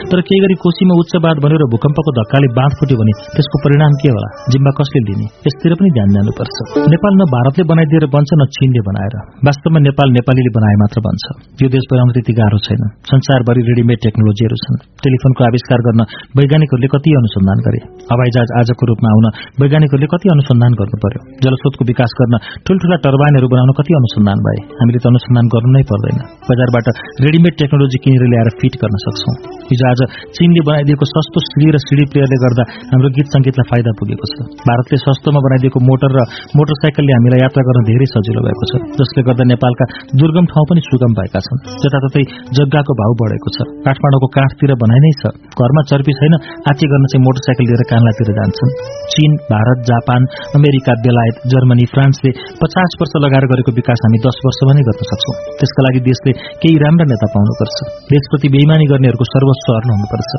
तर 0.09 0.19
केही 0.27 0.39
गरी 0.43 0.55
कोशीमा 0.65 0.93
उच्च 1.01 1.13
बाँध 1.25 1.37
बन्यो 1.43 1.67
भूकम्पको 1.73 2.11
धक्काले 2.19 2.49
बाँध 2.59 2.71
फुट्यो 2.79 2.97
भने 3.01 3.13
त्यसको 3.35 3.57
परिणाम 3.65 3.91
के 4.01 4.09
होला? 4.15 4.29
जिम्मा 4.53 4.71
कसले 4.79 5.01
दिने 5.09 5.25
यसतिर 5.47 5.73
पनि 5.79 5.89
ध्यान 5.97 6.09
जानुपर्छ। 6.15 6.57
नेपाल 6.93 7.13
न 7.19 7.21
भारतले 7.33 7.63
बनाइदिएर 7.71 8.05
बन्छ 8.15 8.29
न 8.39 8.41
चीनले 8.57 8.81
बनाएर। 8.89 9.15
वास्तवमा 9.47 9.79
नेपाल 9.87 10.07
नेपालीले 10.17 10.51
बनाए 10.57 10.75
मात्र 10.83 10.97
बन्छ। 11.07 11.23
यो 11.61 11.67
देश 11.75 11.85
बनाउन 11.91 12.09
त्यति 12.15 12.33
गाह्रो 12.39 12.59
छैन। 12.67 12.83
संसारभरि 13.11 13.61
रेडिमेड 13.69 13.97
टेक्नोलोजीहरू 14.05 14.57
छन्। 14.63 14.77
टेलिफोनको 15.03 15.41
आविष्कार 15.49 15.79
गर्न 15.87 16.01
वैज्ञानिकहरूले 16.37 16.89
कति 16.93 17.09
अनुसन्धान 17.19 17.59
गरे? 17.67 17.79
हवाईजहाज 18.11 18.49
आजको 18.59 18.83
रूपमा 18.89 19.09
आउन 19.15 19.25
वैज्ञानिकहरूले 19.61 20.07
कति 20.13 20.27
अनुसन्धान 20.35 20.71
गर्नु 20.79 20.97
पर्यो 21.03 21.19
जलस्रोतको 21.43 21.83
विकास 21.91 22.11
गर्न 22.19 22.35
ठूल्ठूला 22.65 22.97
टर्बाइनहरू 23.05 23.47
बनाउन 23.53 23.71
कति 23.79 23.91
अनुसन्धान 23.99 24.39
भए? 24.45 24.59
हामीले 24.79 24.99
त 25.03 25.05
अनुसन्धान 25.11 25.45
गर्नु 25.53 25.71
नै 25.75 25.83
पर्दैन। 25.91 26.17
बजारबाट 26.49 26.87
रेडिमेड 27.25 27.53
टेक्नोलोजी 27.61 27.97
किनेर 28.03 28.23
ल्याएर 28.31 28.49
फिट 28.59 28.73
गर्न 28.81 28.95
सक्छौं। 29.05 29.35
हिजो 29.69 29.85
आज 29.91 29.99
चीनले 30.35 30.61
बनाइदिएको 30.69 31.05
सस्तो 31.13 31.39
सिडी 31.49 31.67
र 31.75 31.77
सिडी 31.87 32.05
प्लेयरले 32.11 32.37
गर्दा 32.43 32.63
हाम्रो 32.91 33.09
गीत 33.17 33.27
संगीतलाई 33.35 33.67
फाइदा 33.71 33.91
पुगेको 33.99 34.25
छ। 34.31 34.35
भारतले 34.69 34.97
सस्तोमा 35.05 35.39
बनाइदिएको 35.47 35.79
मोटर 35.89 36.11
र 36.17 36.19
मोटरसाइकलले 36.57 37.11
हामीलाई 37.17 37.41
यात्रा 37.45 37.61
गर्न 37.69 37.79
धेरै 37.89 38.07
सजिलो 38.13 38.41
भएको 38.47 38.65
छ 38.69 38.73
जसले 38.99 39.21
गर्दा 39.29 39.43
नेपालका 39.53 39.85
दुर्गम 40.19 40.45
ठाउँ 40.51 40.65
पनि 40.69 40.81
सुगम 40.89 41.11
भएका 41.19 41.39
छन्। 41.45 41.59
जताततै 41.83 42.23
जग्गाको 42.57 42.91
भाव 43.01 43.11
बढेको 43.21 43.49
छ। 43.55 43.57
काठमाडौँको 43.85 44.27
काठतिर 44.37 44.71
बनाइ 44.83 44.99
नै 45.05 45.11
छ। 45.21 45.23
घरमा 45.59 45.81
चर्पी 45.89 46.13
छैन 46.19 46.33
आची 46.69 46.85
गर्न 46.91 47.05
चाहिँ 47.11 47.23
मोटरसाइकल 47.27 47.65
लिएर 47.69 47.83
कान्लातिर 47.91 48.29
जान्छन्। 48.39 48.73
चीन 49.13 49.31
भारत 49.47 49.79
जापान 49.89 50.21
अमेरिका 50.59 50.93
बेलायत 51.05 51.37
जर्मनी 51.53 51.85
फ्रान्सले 51.93 52.31
पचास 52.61 52.97
वर्ष 53.01 53.13
लगाएर 53.25 53.45
गरेको 53.51 53.71
विकास 53.79 54.03
हामी 54.05 54.19
दस 54.25 54.37
वर्षमा 54.45 54.75
नै 54.77 54.83
गर्न 54.89 55.07
सक्छौं। 55.11 55.35
त्यसका 55.59 55.81
लागि 55.85 56.01
देशले 56.09 56.31
केही 56.61 56.77
राम्रा 56.83 57.05
नेता 57.11 57.27
पाउनुपर्छ 57.35 57.77
देशप्रति 58.13 58.47
बेइमानी 58.55 58.85
गर्नेहरूको 58.91 59.25
सर्वस्व 59.33 59.73
अर्न 59.77 59.89
हुनुपर्छ। 59.95 60.31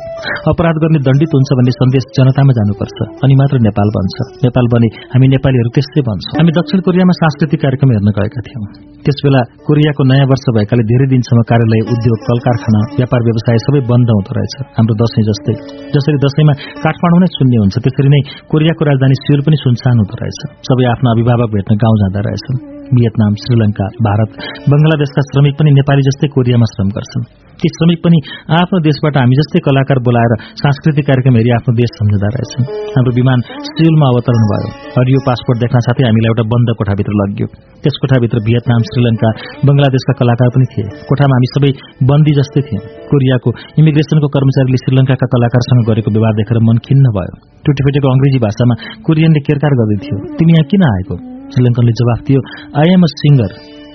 अपराध 0.53 0.77
गर्ने 0.85 1.01
दण्डित 1.09 1.33
हुन्छ 1.37 1.51
भन्ने 1.59 1.73
सन्देश 1.81 2.05
जनतामा 2.19 2.53
जानुपर्छ 2.61 2.99
अनि 3.25 3.35
मात्र 3.41 3.57
नेपाल 3.69 3.89
बन्छ। 3.97 4.17
नेपाल 4.47 4.73
बने 4.75 4.89
हामी 5.13 5.27
नेपालीहरू 5.35 5.71
त्यस्तै 5.77 6.03
बन्छौँ 6.09 6.39
हामी 6.39 6.53
दक्षिण 6.61 6.87
कोरियामा 6.87 7.15
सांस्कृतिक 7.23 7.61
कार्यक्रम 7.65 7.91
हेर्न 7.95 8.09
गएका 8.19 8.41
थियौं। 8.47 8.65
त्यसबेला 9.05 9.41
कोरियाको 9.67 10.03
नयाँ 10.11 10.27
वर्ष 10.31 10.45
भएकाले 10.57 10.83
धेरै 10.91 11.07
दिनसम्म 11.13 11.41
कार्यालय 11.51 11.83
उद्योग 11.93 12.19
कल 12.29 12.39
कारखाना 12.47 12.81
व्यापार 12.99 13.21
व्यवसाय 13.29 13.59
सबै 13.67 13.81
बन्द 13.91 14.09
हुँदो 14.17 14.33
रहेछ। 14.37 14.55
हाम्रो 14.77 14.95
दशैं 15.01 15.25
जस्तै। 15.29 15.55
जसरी 15.95 16.19
दशैंमा 16.25 16.55
काठमाडौँ 16.85 17.21
नै 17.23 17.29
शून्य 17.37 17.57
हुन्छ 17.63 17.77
त्यसरी 17.85 18.11
नै 18.15 18.21
कोरियाको 18.53 18.80
राजधानी 18.89 19.15
सियोल 19.15 19.41
पनि 19.41 19.57
सुनसान 19.57 19.97
हुँदो 19.99 20.17
रहेछ। 20.21 20.39
सबै 20.69 20.85
आफ्नो 20.93 21.09
अभिभावक 21.11 21.49
भेट्न 21.55 21.73
गाउँ 21.85 21.97
जाँदा 22.03 22.21
रहेछन्। 22.27 22.59
भियतनाम 22.97 23.35
श्रीलंका 23.35 23.87
भारत 24.09 24.31
बंगलादेशका 24.73 25.23
श्रमिक 25.23 25.55
पनि 25.59 25.71
नेपाली 25.71 26.03
जस्तै 26.03 26.29
कोरियामा 26.35 26.67
श्रम 26.75 26.89
गर्छन्। 26.97 27.50
ती 27.61 27.69
श्रमिक 27.77 27.99
पनि 28.05 28.19
आफ्नो 28.59 28.79
देशबाट 28.85 29.17
हामी 29.21 29.37
जस्तै 29.39 29.61
कलाकार 29.65 29.99
बोलाएर 30.05 30.33
सांस्कृतिक 30.61 31.05
कार्यक्रम 31.09 31.35
हेरी 31.39 31.51
आफ्नो 31.57 31.73
देश 31.81 31.91
सम्झदा 31.97 32.29
रहेछन्। 32.35 32.69
हाम्रो 32.95 33.13
विमान 33.19 33.41
सियोलमा 33.71 34.07
अवतरण 34.13 34.45
भयो। 34.51 34.69
हरियो 34.97 35.21
पासपोर्ट 35.27 35.59
देख्न 35.65 35.83
साथै 35.87 36.07
हामीलाई 36.09 36.31
एउटा 36.33 36.45
बन्द 36.53 36.73
कोठाभित्र 36.79 37.17
लग्यो। 37.21 37.49
त्यस 37.83 37.99
कोठाभित्र 38.03 38.43
भियतनाम 38.47 38.87
श्रीलंका 38.91 39.31
बंगलादेशका 39.71 40.15
कलाकार 40.21 40.49
पनि 40.55 40.67
थिए। 40.73 40.87
कोठामा 41.11 41.37
हामी 41.39 41.49
सबै 41.55 41.73
बन्दी 42.11 42.33
जस्तै 42.39 42.63
थियौं। 42.69 42.83
कोरियाको 43.11 43.51
इमिग्रेसनको 43.83 44.31
कर्मचारीले 44.37 44.81
श्रीलंकाका 44.85 45.27
कलाकारसँग 45.35 45.83
गरेको 45.91 46.15
व्यवहार 46.15 46.35
देखेर 46.41 46.63
मन 46.69 46.81
खिन्न 46.87 47.13
भयो। 47.19 47.35
टुटेफुटेको 47.67 48.15
अंग्रेजी 48.15 48.41
भाषामा 48.47 48.75
कोरियनले 49.09 49.41
केरकार 49.49 49.77
गर्दै 49.81 49.99
थियो 50.07 50.17
तिमी 50.39 50.57
यहाँ 50.57 50.71
किन 50.73 50.87
आएको? 50.93 51.17
श्रीलङ्कनले 51.53 51.93
जवाफ 52.01 52.21
दियो 52.27 52.41
I 52.81 52.97
am 52.97 53.05
a 53.09 53.11
singer 53.13 53.53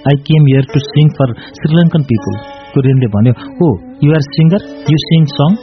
I 0.10 0.22
came 0.30 0.48
here 0.52 0.70
to 0.74 0.80
sing 0.86 1.12
for 1.18 1.34
Sri Lankan 1.60 2.08
people 2.12 2.40
कोरियनले 2.76 3.08
भन्यो 3.16 3.34
हो 3.62 3.72
you 4.06 4.20
are 4.20 4.24
singer 4.36 4.62
you 4.94 4.98
sing 5.08 5.32
song 5.38 5.58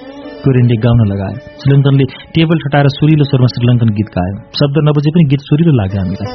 कोरियनले 0.45 0.77
गाउन 0.85 1.01
लगायो। 1.13 1.39
श्रीलङ्कनले 1.63 2.05
टेबल 2.37 2.63
ठटाएर 2.63 2.89
सुरिलो 2.99 3.25
स्वरमा 3.31 3.49
श्रीलङ्कन 3.55 3.91
गीत 3.99 4.09
गायो। 4.17 4.35
शब्द 4.61 4.77
नबुझे 4.89 5.11
पनि 5.15 5.25
गीत 5.33 5.43
सुरिलो 5.49 5.75
लाग्यो 5.81 5.99
हामीलाई। 6.03 6.31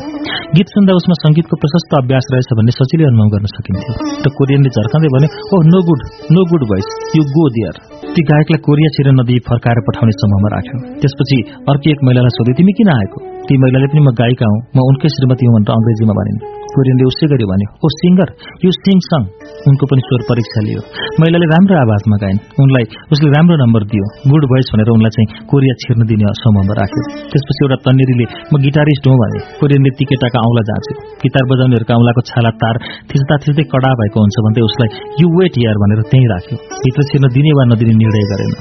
गीत 0.57 0.67
सुन्दा 0.75 0.93
उसमा 0.99 1.15
संगीतको 1.23 1.59
प्रशस्त 1.63 1.95
अभ्यास 1.99 2.29
रहेछ 2.33 2.51
भन्ने 2.59 2.75
सजिलै 2.77 3.07
अनुभव 3.11 3.33
गर्न 3.33 3.51
सकिन्थ्यो। 3.53 3.95
र 4.25 4.31
कोरियनले 4.37 4.71
झर्काउँदै 4.75 5.09
भन्यो 5.15 5.29
ओ 5.53 5.55
no 5.71 5.79
good 5.87 6.05
no 6.35 6.45
good 6.51 6.63
voice 6.71 6.87
you 7.17 7.23
go 7.37 7.47
there 7.57 7.81
ती 8.15 8.23
गायकलाई 8.29 8.61
कोरिया 8.67 8.91
छिर 8.97 9.09
नदी 9.19 9.39
फर्काएर 9.49 9.81
पठाउने 9.87 10.13
समूहमा 10.21 10.53
राख्यो। 10.55 10.77
त्यसपछि 11.01 11.39
अर्की 11.73 11.95
एक 11.95 12.05
महिलालाई 12.07 12.37
सोध्यो 12.37 12.55
तिमी 12.61 12.77
किन 12.79 12.93
आएको? 12.99 13.17
ती 13.47 13.59
महिलाले 13.63 13.91
पनि 13.91 14.01
म 14.07 14.15
गायिका 14.21 14.53
हुँ। 14.53 14.61
म 14.75 14.87
उनकै 14.91 15.11
श्रीमती 15.17 15.51
हुँ 15.51 15.57
भनेर 15.57 15.75
अंग्रेजीमा 15.77 16.17
भनिन्। 16.21 16.56
कोरियनले 16.77 17.05
उसै 17.11 17.27
गरी 17.33 17.45
भन्यो 17.51 17.67
oh 17.83 17.87
singer 17.99 18.29
you 18.65 18.71
sing 18.79 18.97
song 19.09 19.21
उनको 19.69 19.85
पनि 19.91 20.01
स्वर 20.07 20.21
परीक्षा 20.29 20.59
लियो। 20.67 20.81
महिलाले 21.21 21.47
राम्रो 21.53 21.75
आवाजमा 21.83 22.17
गाइन्। 22.23 22.39
उनलाई 22.63 22.85
उसले 23.13 23.29
राम्रो 23.35 23.55
नम्बर 23.63 23.83
दियो। 23.91 24.05
गुड 24.31 24.43
भोइस 24.51 24.67
भनेर 24.73 24.89
उनलाई 24.95 25.13
चाहिँ 25.15 25.27
कोरिया 25.51 25.75
छिर्न 25.83 26.07
दिने 26.11 26.33
समूहमा 26.41 26.73
राख्यो। 26.79 27.03
त्यसपछि 27.33 27.61
एउटा 27.65 27.77
तन्नेरीले 27.85 28.25
म 28.51 28.61
गिटारिस्ट 28.65 29.03
हुँ 29.09 29.17
भने 29.21 29.39
कोरियनले 29.59 29.91
ती 29.97 30.05
केटाका 30.11 30.39
औँला 30.47 30.63
जाँच्यो। 30.69 30.93
गिटार 31.23 31.45
बजाउनेहरूका 31.51 31.93
औँलाको 31.99 32.21
छाला 32.31 32.51
तार 32.61 32.75
थिच्दा 33.11 33.35
थिच्दै 33.43 33.63
कडा 33.73 33.91
भएको 34.01 34.17
हुन्छ 34.23 34.45
भन्दै 34.47 34.67
उसलाई 34.69 34.89
यु 35.21 35.27
वेट 35.37 35.63
यार 35.65 35.77
भनेर 35.83 36.03
त्यहीँ 36.11 36.27
राख्यो। 36.33 36.55
भित्र 36.83 37.09
छिर्न 37.09 37.33
दिने 37.37 37.57
वा 37.57 37.63
नदिने 37.71 37.93
निर्णय 38.03 38.29
गरेन। 38.33 38.53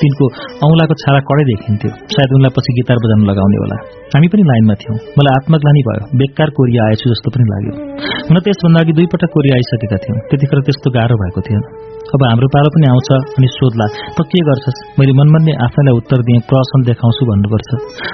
तिनको 0.00 0.24
औँलाको 0.66 0.94
छाला 1.02 1.20
कडै 1.28 1.44
देखिन्थ्यो 1.50 1.90
सायद 2.14 2.30
उनलाई 2.36 2.52
पछि 2.56 2.72
गिटार 2.78 2.98
बजाउन 3.04 3.22
लगाउने 3.30 3.56
होला। 3.62 3.76
हामी 4.14 4.28
पनि 4.32 4.42
लाइनमा 4.50 4.74
थियौँ। 4.82 4.96
मलाई 5.18 5.32
आत्मग्लानी 5.38 5.82
भयो। 5.88 6.02
बेकार 6.20 6.48
कोरिया 6.56 6.86
आएछु 6.88 7.06
जस्तो 7.12 7.28
पनि 7.34 7.44
लाग्यो। 7.52 7.74
हुन 8.28 8.36
त्यसभन्दा 8.46 8.80
अघि 8.80 8.92
दुईपटक 8.92 9.30
कोरिया 9.36 9.54
आइसकेका 9.58 9.98
थियौँ। 10.04 10.18
त्यतिखेर 10.30 10.60
त्यस्तो 10.66 10.88
गाह्रो 10.96 11.16
भएको 11.22 11.40
थिएन। 11.48 11.62
अब 12.14 12.22
हाम्रो 12.30 12.46
पालो 12.54 12.68
पनि 12.74 12.86
आउँछ 12.86 13.08
अनि 13.38 13.48
सोध्ला 13.50 13.86
त 14.14 14.22
के 14.30 14.38
गर्छस्? 14.48 14.78
मैले 14.98 15.12
मनमन्ने 15.18 15.52
आफैलाई 15.66 15.94
उत्तर 16.00 16.20
दिएँ 16.26 16.40
प्रसन 16.50 16.80
देखाउँछु 16.88 17.22
भन्नुपर्छ। 17.30 17.70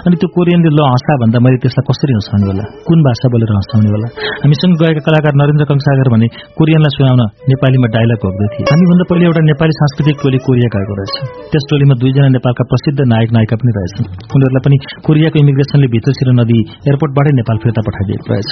अनि 0.09 0.17
त्यो 0.21 0.29
कोरियनले 0.37 0.71
ल 0.73 0.81
हँसा 0.93 1.13
भन्दा 1.23 1.39
मैले 1.45 1.59
त्यसलाई 1.61 1.85
कसरी 1.89 2.13
हँसाउने 2.17 2.47
होला? 2.51 2.65
कुन 2.89 2.99
भाषा 3.07 3.27
बोलेर 3.33 3.53
हँसाउने 3.53 3.91
होला? 3.95 4.09
हामीसँग 4.43 4.73
गएका 4.81 5.03
कलाकार 5.07 5.35
नरेन्द्र 5.41 5.65
कंसागर 5.71 6.09
भने 6.15 6.27
कोरियनलाई 6.59 6.93
सुनाउन 6.97 7.23
नेपालीमा 7.53 7.89
डायलग 7.97 8.19
भोग्दै 8.25 8.49
थिए। 8.53 8.65
हामीभन्दा 8.73 9.05
पहिले 9.11 9.25
एउटा 9.29 9.43
नेपाली 9.51 9.73
सांस्कृतिक 9.81 10.17
टोली 10.23 10.39
कोरिया 10.47 10.69
गएको 10.75 10.95
रहेछ। 11.01 11.15
त्यस 11.53 11.65
टोलीमा 11.71 11.95
दुईजना 12.01 12.29
नेपालका 12.37 12.65
प्रसिद्ध 12.73 12.99
नायक 13.13 13.29
नायिका 13.37 13.61
पनि 13.61 13.73
रहेछन्। 13.79 14.07
उनीहरूलाई 14.35 14.63
पनि 14.67 14.77
कोरियाको 15.07 15.37
इमिग्रेसनले 15.45 15.87
भित्रसिर 15.95 16.29
नदी 16.41 16.59
एयरपोर्टबाटै 16.89 17.33
नेपाल 17.41 17.57
फिर्ता 17.63 17.81
पठाइदिएको 17.89 18.27
रहेछ। 18.33 18.51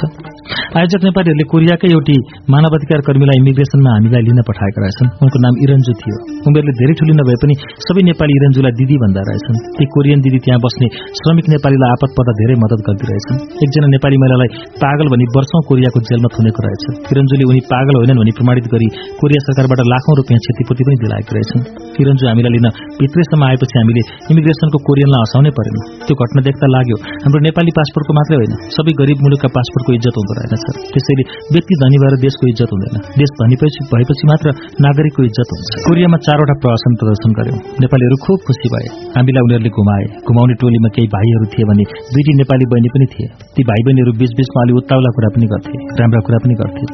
आयोजक 0.78 1.00
नेपालीहरूले 1.08 1.44
कोरियाकै 1.52 1.88
एउटी 1.96 2.16
मानवाधिकार 2.52 3.00
कर्मीलाई 3.08 3.36
इमिग्रेसनमा 3.42 3.90
हामीलाई 3.96 4.22
लिन 4.28 4.40
पठाएका 4.50 4.80
रहेछन्। 4.84 5.28
उनको 5.30 5.38
नाम 5.46 5.54
इरन्जु 5.64 5.92
थियो। 6.02 6.16
उमेरले 6.50 6.72
धेरै 6.80 6.94
ठुली 6.98 7.14
नभए 7.14 7.36
पनि 7.42 7.54
सबै 7.86 8.02
नेपाली 8.10 8.32
इरन्जुलाई 8.38 8.72
दिदी 8.80 8.96
भन्दा 9.02 9.22
रहेछन्। 9.28 9.56
ती 9.78 9.84
कोरियन 9.94 10.18
दिदी 10.26 10.38
त्यहाँ 10.44 10.60
बस्ने 10.64 10.86
श्रमिक 11.18 11.46
नेपालीलाई 11.54 11.90
आपत 11.94 12.10
पर्दा 12.18 12.32
धेरै 12.40 12.54
मद्दत 12.62 12.80
गरिदिरहेछन् 12.86 13.38
एकजना 13.64 13.88
नेपाली 13.94 14.16
महिलालाई 14.22 14.50
पागल 14.82 15.06
भनी 15.12 15.24
वर्षौं 15.36 15.60
कोरियाको 15.70 15.98
जेलमा 16.10 16.28
थुनेको 16.34 16.60
रहेछ। 16.66 16.84
किरन्जुले 17.06 17.44
उनी 17.50 17.60
पागल 17.72 17.94
होइनन् 18.00 18.18
भनी 18.20 18.32
प्रमाणित 18.38 18.66
गरी 18.74 18.88
कोरिया 19.20 19.40
सरकारबाट 19.46 19.80
लाखौं 19.92 20.14
रुपियाँ 20.20 20.40
क्षतिपूर्ति 20.44 20.82
पनि 20.88 20.96
दिलाएका 21.04 21.32
रहेछन्। 21.36 21.62
किरन्जु 21.94 22.24
हामीलाई 22.30 22.52
लिन 22.56 22.66
भित्रैसम्म 23.00 23.42
आएपछि 23.50 23.76
हामीले 23.80 24.02
इमिग्रेसनको 24.32 24.78
कोरियनलाई 24.88 25.20
हँसाउनै 25.24 25.52
परेन। 25.58 25.76
त्यो 26.06 26.14
घटना 26.22 26.40
देख्दा 26.48 26.66
लाग्यो 26.74 26.96
हाम्रो 27.22 27.40
नेपाली 27.48 27.70
पासपोर्टको 27.78 28.12
मात्रै 28.18 28.36
होइन 28.40 28.52
सबै 28.76 28.92
गरिब 29.00 29.18
मुलुकका 29.24 29.48
पासपोर्टको 29.56 29.90
इज्जत 29.98 30.14
हुँदो 30.18 30.32
रहेछ 30.40 30.64
त्यसैले 30.92 31.24
व्यक्ति 31.54 31.74
धनी 31.82 31.96
भएर 32.02 32.14
देशको 32.26 32.44
इज्जत 32.52 32.70
हुँदैन। 32.74 32.96
देश 33.20 33.30
धनी 33.40 33.56
भएपछि 33.92 34.24
मात्र 34.32 34.48
नागरिकको 34.84 35.19
इज्जत 35.28 35.50
हुन्छ। 35.54 35.68
कोरियामा 35.86 36.18
चारवटा 36.26 36.54
प्रहसन 36.62 36.92
प्रदर्शन 37.00 37.30
गर्यौं। 37.38 37.58
नेपालीहरू 37.82 38.16
खुब 38.24 38.38
खुसी 38.46 38.68
भए। 38.74 38.86
हामीलाई 39.16 39.42
उनीहरूले 39.46 39.70
घुमाए। 39.78 40.04
घुमाउने 40.28 40.54
टोलीमा 40.62 40.88
केही 40.96 41.08
भाइहरू 41.14 41.46
थिए 41.52 41.64
भने 41.70 41.84
दुईटी 42.14 42.32
नेपाली 42.40 42.64
बहिनी 42.72 42.90
पनि 42.94 43.06
थिए। 43.12 43.26
ती 43.54 43.62
भाइ 43.70 43.80
बहिनीहरू 43.86 44.12
बीचबीचमा 44.20 44.60
अलि 44.64 44.72
उत्ताउला 44.80 45.10
कुरा 45.16 45.30
पनि 45.34 45.46
गर्थे 45.52 45.76
राम्रा 46.00 46.20
कुरा 46.26 46.38
पनि 46.44 46.54
गर्थे। 46.62 46.84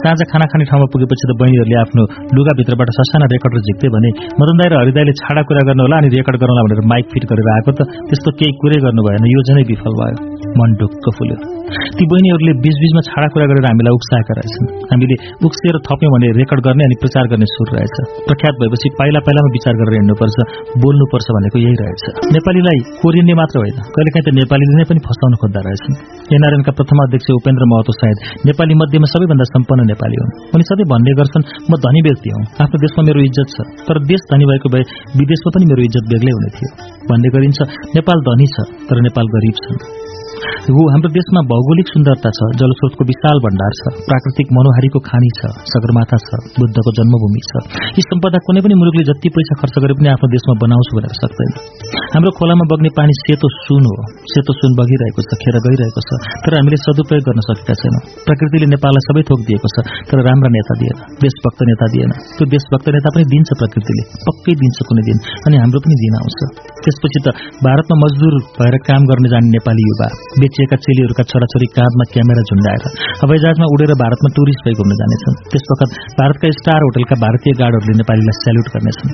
साँझ 0.00 0.20
खाना 0.30 0.46
खाने 0.52 0.64
ठाउँमा 0.70 0.86
पुगेपछि 0.92 1.24
त 1.28 1.32
बहिनीहरूले 1.40 1.76
आफ्नो 1.84 2.02
लुगाभित्रबाट 2.36 2.88
ससाना 2.98 3.26
रेकर्डर 3.34 3.60
झिक्थे 3.68 3.88
भने 3.96 4.10
मदन 4.40 4.54
दाई 4.60 4.68
र 4.72 4.80
हरिदाईले 4.82 5.12
छाडा 5.22 5.42
कुरा 5.48 5.62
गर्नु 5.68 5.82
होला 5.86 5.96
अनि 6.02 6.08
रेकर्ड 6.16 6.36
गरौँला 6.42 6.62
भनेर 6.66 6.80
माइक 6.92 7.06
फिट 7.12 7.24
गरेर 7.32 7.48
आएको 7.56 7.72
त 7.78 7.80
त्यस्तो 8.08 8.30
केही 8.38 8.52
कुरै 8.60 8.78
गर्नु 8.84 9.06
भएन 9.08 9.24
योजनै 9.34 9.64
विफल 9.70 9.94
भयो। 10.00 10.16
मन 10.60 10.70
ढुक्क 10.80 11.06
फुल्यो। 11.18 11.63
ती 11.64 12.04
बहिनीहरूले 12.12 12.52
बीचबीचमा 12.64 13.02
छाडा 13.08 13.28
कुरा 13.34 13.44
गरेर 13.50 13.66
हामीलाई 13.66 13.94
उक्साएका 13.98 14.32
रहेछन्। 14.38 14.66
हामीले 14.92 15.16
उक्सिएर 15.48 15.76
थप्यौँ 15.86 16.10
भने 16.14 16.28
रेकर्ड 16.38 16.60
गर्ने 16.66 16.84
अनि 16.88 16.96
प्रचार 17.02 17.24
गर्ने 17.32 17.46
सुरु 17.54 17.70
रहेछ। 17.76 17.96
प्रख्यात 18.28 18.54
भएपछि 18.60 18.88
पाइला 19.00 19.20
पाइलामा 19.26 19.50
विचार 19.56 19.74
गरेर 19.80 19.94
हिँड्नुपर्छ 19.98 20.36
बोल्नुपर्छ 20.84 21.26
भनेको 21.36 21.58
यही 21.64 21.76
रहेछ। 21.82 22.02
नेपालीलाई 22.36 22.78
कोरियनले 23.02 23.34
मात्र 23.40 23.56
होइन 23.62 23.78
कहिलेकाहीँ 23.94 24.24
त 24.26 24.28
नेपालीले 24.40 24.74
नै 24.78 24.84
पनि 24.90 25.00
फसाउन 25.08 25.34
खोज्दा 25.40 25.60
रहेछन्। 25.66 25.94
एनआरएनका 26.36 26.72
प्रथम 26.78 26.98
अध्यक्ष 27.04 27.28
उपेन्द्र 27.40 27.64
महतो 27.72 27.92
सायद 28.00 28.16
नेपाली 28.48 28.74
मध्येमा 28.82 29.08
सबैभन्दा 29.14 29.44
सम्पन्न 29.54 29.80
नेपाली 29.92 30.16
हुन्। 30.20 30.32
उनी 30.54 30.64
सधैँ 30.68 30.88
भन्ने 30.92 31.12
गर्छन् 31.20 31.44
म 31.70 31.72
धनी 31.84 32.00
व्यक्ति 32.08 32.28
हुँ 32.34 32.44
आफ्नो 32.64 32.76
देशमा 32.84 33.02
मेरो 33.08 33.20
इज्जत 33.28 33.48
छ 33.54 33.58
तर 33.88 33.96
देश 34.10 34.20
धनी 34.32 34.44
भएको 34.50 34.68
भए 34.74 34.84
विदेशमा 35.18 35.50
पनि 35.56 35.64
मेरो 35.72 35.82
इज्जत 35.88 36.04
बेग्लै 36.12 36.32
हुने 36.36 36.50
थियो। 36.56 36.70
भन्ने 37.08 37.28
गरिन्छ 37.34 37.58
नेपाल 37.96 38.18
धनी 38.28 38.46
छ 38.54 38.56
तर 38.88 38.96
नेपाल 39.08 39.26
गरिब 39.36 39.56
छन्। 39.64 40.13
हाम्रो 40.34 41.08
देशमा 41.14 41.40
भौगोलिक 41.50 41.88
सुन्दरता 41.94 42.30
छ 42.36 42.46
जलस्रोतको 42.60 43.04
विशाल 43.10 43.40
भण्डार 43.44 43.72
छ 43.78 43.92
प्राकृतिक 44.08 44.48
मनोहारीको 44.56 45.00
खानी 45.08 45.30
छ 45.38 45.50
सगरमाथा 45.72 46.18
छ 46.24 46.38
बुद्धको 46.58 46.90
जन्मभूमि 46.98 47.42
छ। 47.48 47.62
यी 47.98 48.02
सम्पदा 48.06 48.38
कुनै 48.46 48.60
पनि 48.64 48.74
मुलुकले 48.80 49.04
जति 49.10 49.28
पैसा 49.36 49.54
खर्च 49.60 49.76
गरे 49.84 49.94
पनि 49.98 50.08
आफ्नो 50.14 50.30
देशमा 50.34 50.54
बनाउँछु 50.64 50.92
भनेर 50.98 51.14
सक्दैन। 51.20 51.52
हाम्रो 52.14 52.32
खोलामा 52.38 52.64
बग्ने 52.72 52.90
पानी 52.98 53.14
सेतो 53.20 53.50
सुन 53.58 53.84
हो 53.90 53.96
सेतो 54.32 54.56
सुन 54.60 54.74
बगिरहेको 54.80 55.26
छ 55.28 55.38
खेर 55.44 55.56
गइरहेको 55.66 56.00
छ 56.08 56.10
तर 56.46 56.58
हामीले 56.58 56.78
सदुपयोग 56.86 57.22
गर्न 57.28 57.40
सकेका 57.48 57.74
छैनौँ। 57.82 58.02
प्रकृतिले 58.26 58.66
नेपाललाई 58.74 59.06
सबै 59.08 59.22
थोक 59.30 59.40
दिएको 59.48 59.68
छ 59.74 59.86
तर 60.10 60.24
राम्रा 60.28 60.50
नेता 60.56 60.78
दिएन 60.82 60.96
देशभक्त 61.24 61.60
नेता 61.70 61.86
दिएन। 61.94 62.16
त्यो 62.36 62.44
देशभक्त 62.56 62.86
नेता 62.96 63.14
पनि 63.14 63.24
दिन्छ 63.34 63.48
प्रकृतिले 63.60 64.02
पक्कै 64.26 64.56
दिन्छ 64.64 64.78
कुनै 64.88 65.04
दिन 65.10 65.18
अनि 65.46 65.56
हाम्रो 65.62 65.84
पनि 65.84 65.96
दिन 66.02 66.18
आउँछ। 66.22 66.40
त्यसपछि 66.84 67.20
त 67.24 67.26
भारतमा 67.66 67.96
मजदुर 68.04 68.34
भएर 68.58 68.74
काम 68.88 69.02
गर्ने 69.12 69.28
जाने 69.34 69.48
नेपाली 69.56 69.84
युवा। 69.90 70.08
बेचिएका 70.42 70.76
चेलीहरूका 70.76 71.24
छोराछोरी 71.30 71.68
काँधमा 71.78 72.04
क्यामेरा 72.12 72.42
झुन्डाएर 72.50 72.84
हवाईजहाजमा 73.22 73.66
उडेर 73.74 73.94
भारतमा 74.04 74.34
टुरिस्ट 74.36 74.60
भई 74.66 74.74
घुम्न 74.80 75.00
जानेछन्। 75.00 75.40
त्यस 75.52 75.64
भारतका 76.20 76.52
स्टार 76.60 76.80
होटलका 76.86 77.16
भारतीय 77.26 77.58
गार्डहरूले 77.62 77.96
नेपालीलाई 78.02 78.38
स्याल्युट 78.42 78.68
गर्नेछन्। 78.74 79.12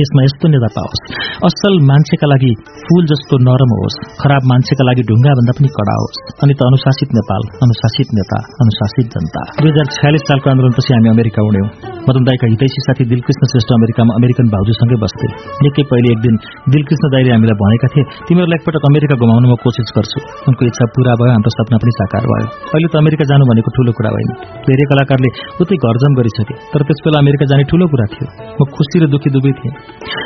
देशमा 0.00 0.20
यस्तो 0.24 0.46
नेता 0.52 0.68
पाओस्। 0.76 1.00
असल 1.48 1.74
मान्छेका 1.90 2.26
लागि 2.32 2.52
फूल 2.86 3.02
जस्तो 3.12 3.34
नरम 3.46 3.72
होस् 3.78 3.96
खराब 4.22 4.42
मान्छेका 4.50 4.84
लागि 4.88 5.02
ढुङ्गा 5.08 5.32
भन्दा 5.38 5.52
पनि 5.58 5.68
कडा 5.76 5.94
होस्। 6.00 6.16
अनि 6.42 6.54
त 6.58 6.60
अनुशासित 6.68 7.10
नेपाल 7.18 7.42
अनुशासित 7.66 8.08
नेता 8.18 8.38
अनुशासित 8.64 9.06
जनता। 9.14 9.42
दुई 9.60 9.70
हजार 9.72 9.86
छयालिस 9.96 10.22
सालको 10.28 10.46
आन्दोलनपछि 10.52 10.90
हामी 10.96 11.08
अमेरिका 11.14 11.40
उड्यौं। 11.48 11.68
मदन 12.08 12.22
दाईका 12.28 12.46
हितैषी 12.52 12.80
साथी 12.86 13.04
दिलकृष्ण 13.12 13.42
श्रेष्ठ 13.52 13.70
अमेरिकामा 13.78 14.12
अमेरिकन 14.20 14.46
भाउजूसँगै 14.54 14.98
बस्थे। 15.04 15.26
निकै 15.66 15.82
पहिले 15.92 16.08
एक 16.14 16.20
दिन 16.26 16.34
दिलकृष्ण 16.74 17.12
दाईले 17.14 17.30
हामीलाई 17.36 17.56
भनेका 17.62 17.88
थिए 17.92 18.04
तिमीहरूलाई 18.26 18.58
एकपटक 18.60 18.88
अमेरिका 18.90 19.14
घुमाउन 19.22 19.44
म 19.50 19.54
कोसिस 19.64 19.92
गर्छु। 19.96 20.18
उनको 20.48 20.62
इच्छा 20.70 20.84
पूरा 20.96 21.12
भयो 21.20 21.30
हाम्रो 21.36 21.52
सपना 21.56 21.76
पनि 21.84 21.92
साकार 22.00 22.24
भयो। 22.32 22.46
अहिले 22.74 22.88
त 22.92 22.94
अमेरिका 23.04 23.24
जानु 23.30 23.44
भनेको 23.52 23.70
ठूलो 23.76 23.92
कुरा 23.98 24.10
होइन 24.16 24.30
धेरै 24.66 24.84
कलाकारले 24.92 25.30
उतै 25.62 25.76
घरजम 25.84 26.12
गरिसके 26.18 26.54
तर 26.72 26.80
त्यसबेला 26.88 27.18
अमेरिका 27.24 27.44
जाने 27.52 27.64
ठूलो 27.70 27.84
कुरा 27.92 28.06
थियो। 28.12 28.26
म 28.56 28.60
खुसी 28.74 28.96
र 29.02 29.04
दुखी 29.12 29.30
दुवै 29.36 29.52
थिएँ। 29.60 29.74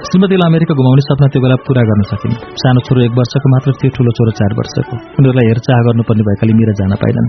श्रीमतीलाई 0.07 0.49
अमेरिका 0.51 0.73
घुमाउने 0.81 1.03
सपना 1.07 1.27
त्यो 1.33 1.41
बेला 1.45 1.57
पूरा 1.67 1.83
गर्न 1.89 2.03
सकिन। 2.11 2.33
सानो 2.61 2.81
छोरो 2.87 3.01
एक 3.07 3.13
वर्षको 3.19 3.49
मात्र 3.55 3.71
थियो 3.81 3.91
ठूलो 3.97 4.11
छोरो 4.19 4.33
चार 4.39 4.53
वर्षको। 4.59 4.95
उनीहरूलाई 5.19 5.47
हेरचाह 5.51 5.79
गर्नुपर्ने 5.87 6.25
भएकाले 6.29 6.53
मिरा 6.61 6.73
जान 6.81 6.93
पाइनन्। 7.03 7.27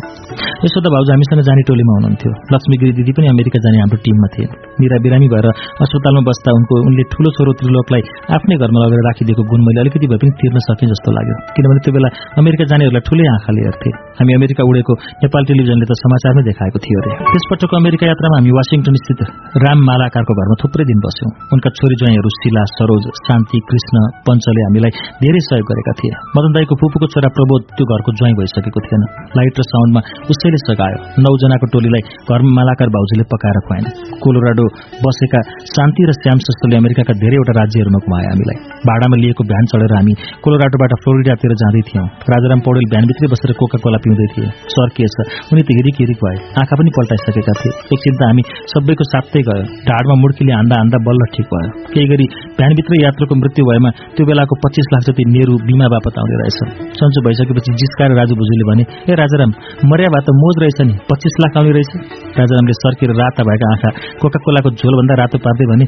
यसो 0.66 0.78
त 0.80 0.86
भाउजू 0.94 1.12
हामीसँग 1.14 1.42
जाने 1.48 1.62
टोलीमा 1.70 1.94
हुनुहुन्थ्यो। 1.98 2.32
लक्ष्मीगिरी 2.54 2.92
दिदी 2.98 3.12
पनि 3.18 3.28
अमेरिका 3.36 3.60
जाने 3.66 3.78
हाम्रो 3.84 4.00
टिममा 4.06 4.28
थिए 4.34 4.48
मिरा 4.82 4.98
बिरामी 5.06 5.28
भएर 5.34 5.48
अस्पतालमा 5.84 6.22
बस्दा 6.30 6.50
उनको 6.58 6.74
उनले 6.88 7.04
ठूलो 7.14 7.30
छोरो 7.38 7.52
त्रिलोकलाई 7.60 8.02
आफ्नै 8.38 8.56
घरमा 8.64 8.80
लगेर 8.84 9.02
राखिदिएको 9.10 9.44
गुण 9.52 9.60
मैले 9.68 9.80
अलिकति 9.84 10.08
भए 10.12 10.20
पनि 10.24 10.32
तिर्न 10.40 10.58
सकेँ 10.68 10.88
जस्तो 10.94 11.10
लाग्यो। 11.18 11.36
किनभने 11.58 11.80
त्यो 11.84 11.94
बेला 11.98 12.10
अमेरिका 12.42 12.64
जानेहरूलाई 12.72 13.04
ठूलै 13.10 13.26
आँखाले 13.36 13.62
हेर्थे। 13.68 13.90
हामी 14.18 14.32
अमेरिका 14.40 14.62
उडेको 14.70 14.94
नेपाल 15.26 15.42
टेलिभिजनले 15.50 15.86
त 15.90 15.94
समाचारमै 16.04 16.42
देखाएको 16.50 16.78
थियो 16.86 16.98
अरे। 17.02 17.12
त्यसपटकको 17.32 17.76
अमेरिका 17.84 18.06
यात्रामा 18.12 18.36
हामी 18.40 18.52
वासिङटन 18.58 18.96
स्थित 19.04 19.20
राम 19.66 19.80
मालाकारको 19.90 20.34
घरमा 20.40 20.56
थुप्रै 20.64 20.86
दिन 20.92 21.00
बस्यौं। 21.06 21.32
उनका 21.54 21.70
छोरी 21.78 21.96
ज्वाइँहरू 22.18 22.30
शिला 22.42 22.64
सरोज 22.74 23.06
शान्ति 23.28 23.58
कृष्ण 23.70 23.96
पञ्चले 24.26 24.62
हामीलाई 24.68 24.92
धेरै 25.22 25.42
सहयोग 25.48 25.66
गरेका 25.70 25.94
थिए। 26.00 26.14
मदन 26.36 26.52
दाईको 26.58 26.74
फुपूको 26.82 27.08
छोरा 27.14 27.30
प्रबोध 27.38 27.62
त्यो 27.78 27.86
घरको 27.94 28.12
ज्वाइँ 28.18 28.36
भइसकेको 28.40 28.80
थिएन। 28.86 29.02
लाइट 29.38 29.54
र 29.62 29.64
साउन्डमा 29.72 30.02
उसैले 30.34 30.60
सघायो। 30.66 30.98
नौजनाको 31.26 31.66
टोलीलाई 31.74 32.02
घरमा 32.30 32.52
मालाकार 32.58 32.90
भाउजूले 32.96 33.26
पकाएर 33.34 33.58
खुवाएन। 33.68 33.86
कोलोराडो 34.24 34.66
बसेका 35.06 35.40
शान्ति 35.74 36.02
र 36.10 36.12
श्याम 36.22 36.38
श्रेष्ठले 36.46 36.76
अमेरिकाका 36.82 37.14
धेरैवटा 37.24 37.54
राज्यहरूमा 37.62 38.00
घुमाए 38.06 38.26
हामीलाई। 38.32 38.58
भाडामा 38.90 39.16
लिएको 39.24 39.44
भ्यान 39.52 39.64
चढेर 39.72 39.94
हामी 39.98 40.14
कोलोराडोबाट 40.44 40.92
फ्लोरिडातिर 41.04 41.54
जाँदै 41.62 41.84
थियौँ। 41.90 42.08
राजाराम 42.34 42.60
पौडेल 42.66 42.86
भ्यानभित्रै 42.94 43.28
बसेर 43.34 43.52
कोका 43.62 43.78
कोला 43.86 44.00
पिउँदै 44.06 44.28
थिए। 44.34 44.50
सर 44.74 44.90
के 44.98 45.06
छ? 45.14 45.18
उनी 45.54 45.62
त 45.62 45.70
हिरिक 45.78 45.96
हिरिक 46.02 46.20
भए 46.24 46.38
आँखा 46.62 46.76
पनि 46.80 46.90
पल्टाइसकेका 46.98 47.54
थिए। 47.62 47.72
एकछिन 47.94 48.14
त 48.18 48.22
हामी 48.30 48.44
सबैको 48.74 49.04
साथै 49.14 49.42
गयो। 49.48 49.64
ढाडमा 49.88 50.16
मुड्कीले 50.24 50.54
हान्दा 50.58 50.76
हान्दा 50.82 50.98
बल्ल 51.08 51.22
ठिक 51.36 51.48
भयो। 51.54 51.70
केही 51.98 52.08
गरी 52.14 52.28
भ्यानभित्र 52.62 53.02
यात्रुको 53.02 53.40
मृत्यु 53.42 53.68
भएमा 53.70 53.90
त्यो 54.16 54.30
बेलाको 54.30 54.60
पच्चिस 54.66 54.88
लाख 54.94 55.02
जति 55.10 55.24
नेहरू 55.34 55.58
बिमा 55.68 55.88
बापत 55.96 56.22
आउने 56.22 56.38
रहेछ 56.42 56.60
सन्चो 57.00 57.26
भइसकेपछि 57.28 57.78
जिस्काएर 57.82 58.16
राजु 58.20 58.40
भुजुले 58.42 58.70
भने 58.70 58.84
ए 59.10 59.20
राजाराम 59.22 59.52
मर्या 59.92 60.10
भए 60.14 60.24
त 60.28 60.38
मोज 60.42 60.62
रहेछ 60.64 60.80
नि 60.88 60.96
पच्चिस 61.10 61.42
लाख 61.44 61.58
आउने 61.58 61.72
रहेछ? 61.78 61.92
राजारामले 62.40 62.78
सर्केर 62.84 63.16
राता 63.22 63.50
भएका 63.50 63.74
आँखा 63.74 63.90
कोका 64.22 64.40
कोलाको 64.46 64.70
झोलभन्दा 64.78 65.20
रातो 65.24 65.38
पार्दै 65.48 65.70
भने 65.74 65.86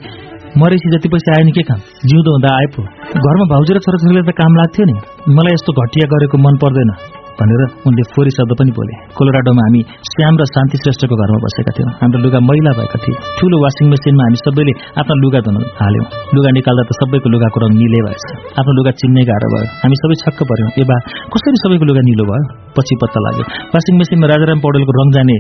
मरेसी 0.58 0.88
जति 0.94 1.10
पैसा 1.14 1.36
आयो 1.36 1.46
नि 1.46 1.52
के 1.52 1.64
काम? 1.70 1.80
जिउँदो 2.10 2.30
हुँदा 2.36 2.50
आइपो 2.60 2.82
घरमा 3.24 3.46
भाउजू 3.54 3.72
र 3.78 3.80
छोराछोरीले 3.86 4.24
त 4.30 4.36
काम 4.42 4.60
लाग्थ्यो 4.60 4.86
नि। 4.90 4.96
मलाई 5.38 5.54
यस्तो 5.58 5.72
घटिया 5.82 6.06
गरेको 6.14 6.38
मन 6.46 6.56
पर्दैन। 6.64 7.19
भनेर 7.40 7.62
उनले 7.88 8.04
फोरी 8.14 8.32
शब्द 8.38 8.52
पनि 8.60 8.72
बोले। 8.78 8.94
कोलोराडोमा 9.18 9.64
हामी 9.68 9.82
श्याम 10.12 10.34
र 10.42 10.44
शान्ति 10.54 10.76
श्रेष्ठको 10.84 11.16
घरमा 11.22 11.40
बसेका 11.46 11.72
थियौँ। 11.78 11.92
हाम्रो 12.02 12.20
लुगा 12.26 12.40
मैला 12.50 12.72
भएका 12.80 12.98
थिए। 13.04 13.16
ठूलो 13.40 13.58
वासिङ 13.64 13.86
मेसिनमा 13.94 14.24
हामी 14.28 14.40
सबैले 14.46 14.74
आफ्नो 15.00 15.16
लुगा 15.24 15.40
धुन 15.48 15.56
हाल्यौँ। 15.82 16.06
लुगा 16.36 16.50
निकाल्दा 16.58 16.84
त 16.90 16.92
सबैको 17.00 17.28
लुगाको 17.34 17.58
रङ 17.64 17.72
निले 17.82 18.00
भएछ। 18.06 18.24
आफ्नो 18.60 18.72
लुगा 18.80 18.92
चिन्ने 19.00 19.22
गाह्रो 19.30 19.48
भयो। 19.54 19.68
हामी 19.82 19.96
सबै 20.02 20.16
छक्क 20.24 20.40
पर्यौँ 20.50 20.70
ए 20.82 20.84
बा 20.90 20.96
कसरी 21.34 21.58
सबैको 21.64 21.86
लुगा 21.90 22.02
निलो 22.10 22.24
भयो? 22.30 22.44
पछि 22.76 22.96
पत्ता 23.02 23.20
लाग्यो। 23.26 23.44
वासिङ 23.74 23.94
मेसिनमा 24.02 24.28
राजाराम 24.34 24.60
पौडेलको 24.66 24.92
रङ 25.00 25.08
जाने 25.18 25.36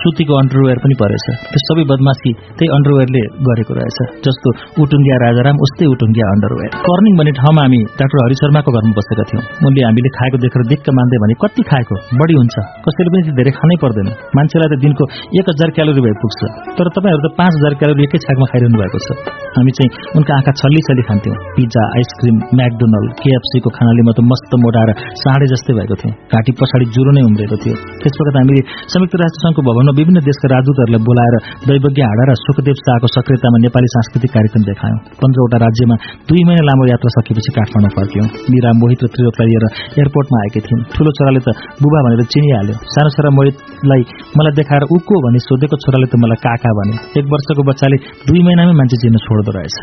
सुतीको 0.00 0.34
अन्डरवेयर 0.42 0.78
पनि 0.84 0.94
परेछ। 1.02 1.26
त्यो 1.52 1.60
सबै 1.68 1.84
बदमासी 1.90 2.30
त्यही 2.58 2.68
अन्डरवेयरले 2.76 3.22
गरेको 3.48 3.72
रहेछ। 3.78 3.98
जस्तो 4.26 4.48
उटुङ्गिया 4.82 5.16
राजाराम 5.24 5.56
उस्तै 5.64 5.86
उटुङ्गिया 5.94 6.26
अन्डरवेयर 6.34 6.70
कर्निङ 6.86 7.12
भन्ने 7.18 7.32
ठाउँमा 7.40 7.62
हामी 7.64 7.80
डाक्टर 8.00 8.18
हरि 8.24 8.36
शर्माको 8.42 8.70
घरमा 8.76 8.94
बसेका 8.98 9.24
थियौँ। 9.30 9.42
उनले 9.66 9.82
हामीले 9.88 10.10
खाएको 10.18 10.36
देखेर 10.44 10.62
दिक्क 10.72 10.86
मान्दै 10.98 11.18
भने 11.24 11.34
कति 11.44 11.62
खाएको? 11.70 11.94
बढी 12.20 12.34
हुन्छ। 12.40 12.54
कसैले 12.86 13.10
पनि 13.14 13.22
धेरै 13.38 13.52
खानै 13.58 13.76
पर्दैन। 13.84 14.08
मान्छेलाई 14.36 14.68
त 14.72 14.74
दिनको 14.84 15.04
एक 15.38 15.46
हजार 15.52 15.68
क्यालोरी 15.76 16.00
भए 16.04 16.14
पुग्छ। 16.22 16.40
तर 16.76 16.86
तपाईँहरू 16.96 17.22
त 17.24 17.28
पाँच 17.40 17.52
हजार 17.58 17.72
क्यालोरी 17.80 18.02
एकै 18.08 18.18
छाकमा 18.24 18.46
खाइरहनु 18.52 18.76
भएको 18.82 18.98
छ। 19.06 19.08
हामी 19.56 19.72
चाहिँ 19.78 19.90
उनका 20.18 20.32
आँखा 20.38 20.52
छल्ली 20.60 20.80
छल्ली 20.86 21.04
खान्थ्यौँ। 21.08 21.36
पिज्जा 21.56 21.82
आइसक्रिम 21.98 22.36
म्याकडोनल्ड 22.58 23.10
केएफसीको 23.22 23.68
खानाले 23.76 24.02
म 24.06 24.10
त 24.16 24.18
मस्त 24.30 24.52
मोटाएर 24.64 24.90
साँडे 25.22 25.46
जस्तै 25.54 25.72
भएको 25.78 25.96
थिएँ। 26.02 26.14
घाँटी 26.34 26.52
पछाडि 26.74 26.86
ज्वरो 26.94 27.10
नै 27.14 27.22
उम्रेको 27.30 27.56
थियो। 27.62 27.74
त्यसपल्ट 28.02 28.36
हामीले 28.38 28.62
संयुक्त 28.92 29.14
राष्ट्रसङ्घको 29.22 29.62
भवनमा 29.68 29.92
विभिन्न 29.98 30.18
देशका 30.26 30.46
राजदूतहरूलाई 30.54 31.02
बोलाएर 31.08 31.34
दैवज्ञ 31.70 32.02
हाडा 32.10 32.24
र 32.28 32.32
सुखदेव 32.42 32.76
शाहको 32.82 33.06
सक्रियतामा 33.16 33.58
नेपाली 33.64 33.88
सांस्कृतिक 33.94 34.30
कार्यक्रम 34.36 34.62
देखायौं। 34.70 34.98
पन्ध्रवटा 35.22 35.58
राज्यमा 35.64 35.94
दुई 36.28 36.42
महिना 36.48 36.62
लामो 36.68 36.84
यात्रा 36.92 37.10
सकेपछि 37.16 37.50
काठमाडौँ 37.58 37.92
फर्क्यौं। 37.96 38.26
मीरा 38.50 38.70
मोहित 38.82 39.00
र 39.04 39.06
त्रिलोकलाई 39.14 39.46
लिएर 39.50 39.64
एयरपोर्टमा 40.02 40.38
आएकी 40.42 40.60
थिइन्। 40.66 40.82
ठूलो 40.94 41.10
छोराले 41.16 41.40
त 41.46 41.48
बुबा 41.82 41.98
भनेर 42.06 42.22
चिनिहाल्यो। 42.34 42.74
सानो 42.94 43.08
छोरा 43.14 43.30
मोहितलाई 43.38 44.02
मलाई 44.36 44.54
देखाएर 44.58 44.84
उको 44.96 45.14
भनी 45.24 45.38
सोधेको 45.46 45.76
छोराले 45.84 46.06
त 46.10 46.14
मलाई 46.24 46.38
काका 46.46 46.70
भने। 46.78 46.94
एक 47.18 47.26
वर्षको 47.32 47.62
बच्चाले 47.70 47.96
दुई 48.26 48.40
महिनामै 48.46 48.74
मान्छे 48.80 48.96
चिन्न 49.02 49.16
छोड्दो 49.26 49.50
रहेछ। 49.58 49.76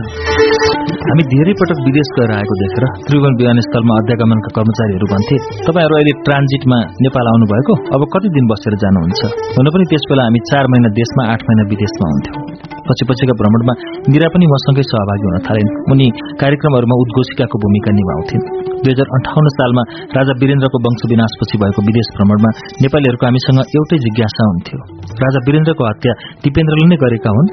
हामी 1.08 1.24
धेरै 1.34 1.53
पटक 1.60 1.80
विदेश 1.88 2.10
गएर 2.18 2.32
आएको 2.38 2.53
देखेर 2.61 2.84
त्रिभुवन 3.08 3.34
विमानस्थलमा 3.42 3.94
अध्यागमनका 4.02 4.50
कर्मचारीहरू 4.58 5.08
भन्थे। 5.14 5.36
तपाईँहरू 5.66 5.94
अहिले 5.98 6.14
ट्रान्जिटमा 6.28 6.78
नेपाल 6.84 7.27
आउनुभएको? 7.27 7.74
अब 7.95 8.10
कति 8.14 8.30
दिन 8.30 8.48
बसेर 8.48 8.76
जानुहुन्छ? 8.76 9.22
हुन 9.58 9.66
पनि 9.69 9.85
त्यसबेला 9.90 10.24
हामी 10.24 10.40
चार 10.40 10.68
महिना 10.68 10.90
देशमा 10.90 11.34
आठ 11.34 11.43
महिना 11.43 11.69
विदेशमा 11.69 12.08
हुन्थ्यौं। 12.10 12.51
पछि 12.92 13.03
पछिका 13.10 13.34
भ्रमणमा 13.42 13.74
मिरा 14.11 14.28
पनि 14.36 14.45
मसँगै 14.53 14.84
सहभागी 14.92 15.26
हुन 15.30 15.38
थालिन्। 15.48 15.70
उनी 15.92 16.08
कार्यक्रमहरूमा 16.42 16.95
उद्घोषिकाको 17.03 17.56
भूमिका 17.64 17.92
निभाउँथिन्। 18.00 18.44
दुई 18.84 18.92
हजार 18.94 19.08
अन्ठाउन्न 19.16 19.50
सालमा 19.58 19.84
राजा 20.18 20.34
वीरेन्द्रको 20.42 20.78
वंश 20.86 21.02
विनाशपछि 21.11 21.56
भएको 21.64 21.82
विदेश 21.88 22.08
भ्रमणमा 22.16 22.50
नेपालीहरूको 22.84 23.26
हामीसँग 23.30 23.60
एउटै 23.78 23.98
जिज्ञासा 24.06 24.44
हुन्थ्यो। 24.52 24.80
राजा 25.24 25.40
वीरेन्द्रको 25.48 25.84
हत्या 25.90 26.14
दिपेन्द्रले 26.45 26.86
नै 26.92 26.98
गरेका 27.03 27.30
हुन्? 27.38 27.50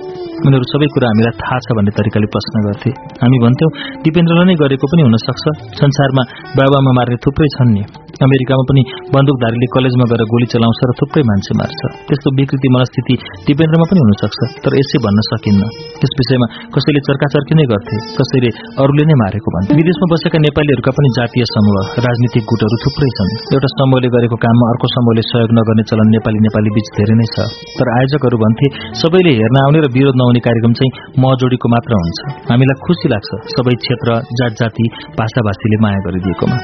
उनीहरू 0.47 0.67
सबै 0.73 0.89
कुरा 0.94 1.07
हामीलाई 1.12 1.34
थाहा 1.42 1.58
छ 1.65 1.67
भन्ने 1.78 1.92
तरिकाले 1.99 2.28
प्रश्न 2.34 2.55
गर्थे। 2.67 2.91
हामी 3.23 3.39
भन्थ्यौं 3.44 3.70
दिपेन्द्रले 4.07 4.44
नै 4.50 4.57
गरेको 4.62 4.86
पनि 4.91 5.02
हुन 5.07 5.17
सक्छ 5.28 5.44
संसारमा 5.81 6.23
बाबामा 6.58 6.91
मार्ने 6.99 7.18
थुप्रै 7.25 7.49
छन् 7.57 7.73
नि। 7.76 7.84
अमेरिकामा 8.26 8.65
पनि 8.70 8.83
बन्दुकधारीले 9.15 9.67
कलेजमा 9.75 10.05
गएर 10.10 10.23
गोली 10.33 10.47
चलाउँछ 10.52 10.81
र 10.89 10.92
थुप्रै 11.00 11.23
मान्छे 11.31 11.52
मार्छ। 11.60 11.81
त्यस्तो 12.08 12.28
विकृति 12.39 12.68
मनस्थिति 12.75 13.15
दिपेन्द्रमा 13.47 13.86
पनि 13.91 14.00
हुन 14.02 14.12
सक्छ 14.23 14.39
तर 14.65 14.73
यसै 14.81 14.99
भन्न 15.05 15.18
सकिन्न। 15.31 15.62
त्यस 16.00 16.12
विषयमा 16.20 16.47
कसैले 16.74 17.00
चर्काचर्की 17.08 17.55
नै 17.58 17.65
गर्थे 17.73 17.97
कसैले 18.18 18.50
अरूले 18.82 19.05
नै 19.10 19.16
मारेको 19.23 19.48
भन्थे। 19.55 19.78
विदेशमा 19.81 20.07
बसेका 20.12 20.39
नेपालीहरूका 20.47 20.92
पनि 20.98 21.08
जातीय 21.18 21.44
समूह 21.55 21.76
राजनीतिक 22.07 22.42
गुटहरू 22.50 22.76
थुप्रै 22.84 23.10
छन्। 23.16 23.31
एउटा 23.55 23.68
समूहले 23.74 24.08
गरेको 24.15 24.36
काममा 24.44 24.66
अर्को 24.73 24.86
समूहले 24.94 25.23
सहयोग 25.31 25.50
नगर्ने 25.58 25.84
चलन 25.90 26.08
नेपाली 26.16 26.39
नेपाली 26.47 26.68
बीच 26.76 26.86
धेरै 26.98 27.16
नै 27.20 27.26
छ। 27.34 27.36
तर 27.78 27.86
आयोजकहरू 27.97 28.36
भन्थे 28.44 28.66
सबैले 29.00 29.32
हेर्न 29.40 29.57
आउने 29.65 29.78
र 29.84 29.86
विरोध 29.97 30.16
नहुने 30.20 30.40
कार्यक्रम 30.47 30.73
चाहिँ 30.78 30.92
म 31.23 31.24
जोडीको 31.40 31.66
मात्र 31.74 31.92
हुन्छ। 32.00 32.18
हामीलाई 32.50 32.76
खुसी 32.84 33.07
लाग्छ 33.15 33.28
सबै 33.57 33.74
क्षेत्र 33.82 34.08
जात 34.39 34.52
जाति 34.60 34.84
भाषा 35.18 35.40
भाषीले 35.48 35.78
माया 35.84 36.00
गरिदिएकोमा। 36.07 36.57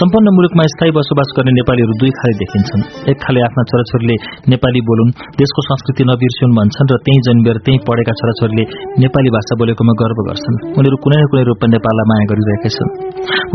सम्पन्न 0.00 0.26
मुलुकमा 0.36 0.64
स्थायी 0.74 0.92
बसोबास 0.96 1.28
गर्ने 1.36 1.52
नेपालीहरू 1.60 1.94
दुई 2.00 2.12
खाले 2.18 2.34
देखिन्छन्। 2.42 2.82
एक 3.10 3.18
खाले 3.24 3.40
आफ्ना 3.48 3.62
छोराछोरीले 3.70 4.16
नेपाली 4.52 4.80
बोलुन् 4.88 5.10
देशको 5.40 5.60
संस्कृति 5.70 6.02
नबिर्सिउन् 6.10 6.56
भन्छन् 6.58 6.90
र 6.92 6.96
त्यही 7.06 7.20
जन्मेर 7.26 7.56
त्यही 7.64 7.78
पढेका 7.88 8.05
छोराछोरीले 8.12 8.64
नेपाली 9.02 9.30
भाषा 9.36 9.54
बोलेकोमा 9.60 9.94
गर्व 10.02 10.18
गर्छन्। 10.28 10.56
उनीहरू 10.78 10.96
कुनै 11.04 11.16
न 11.20 11.24
कुनै 11.32 11.42
रूपमा 11.50 11.66
नेपाललाई 11.74 12.06
माया 12.10 12.24
गरिरहेका 12.30 12.70
छन्। 12.76 12.90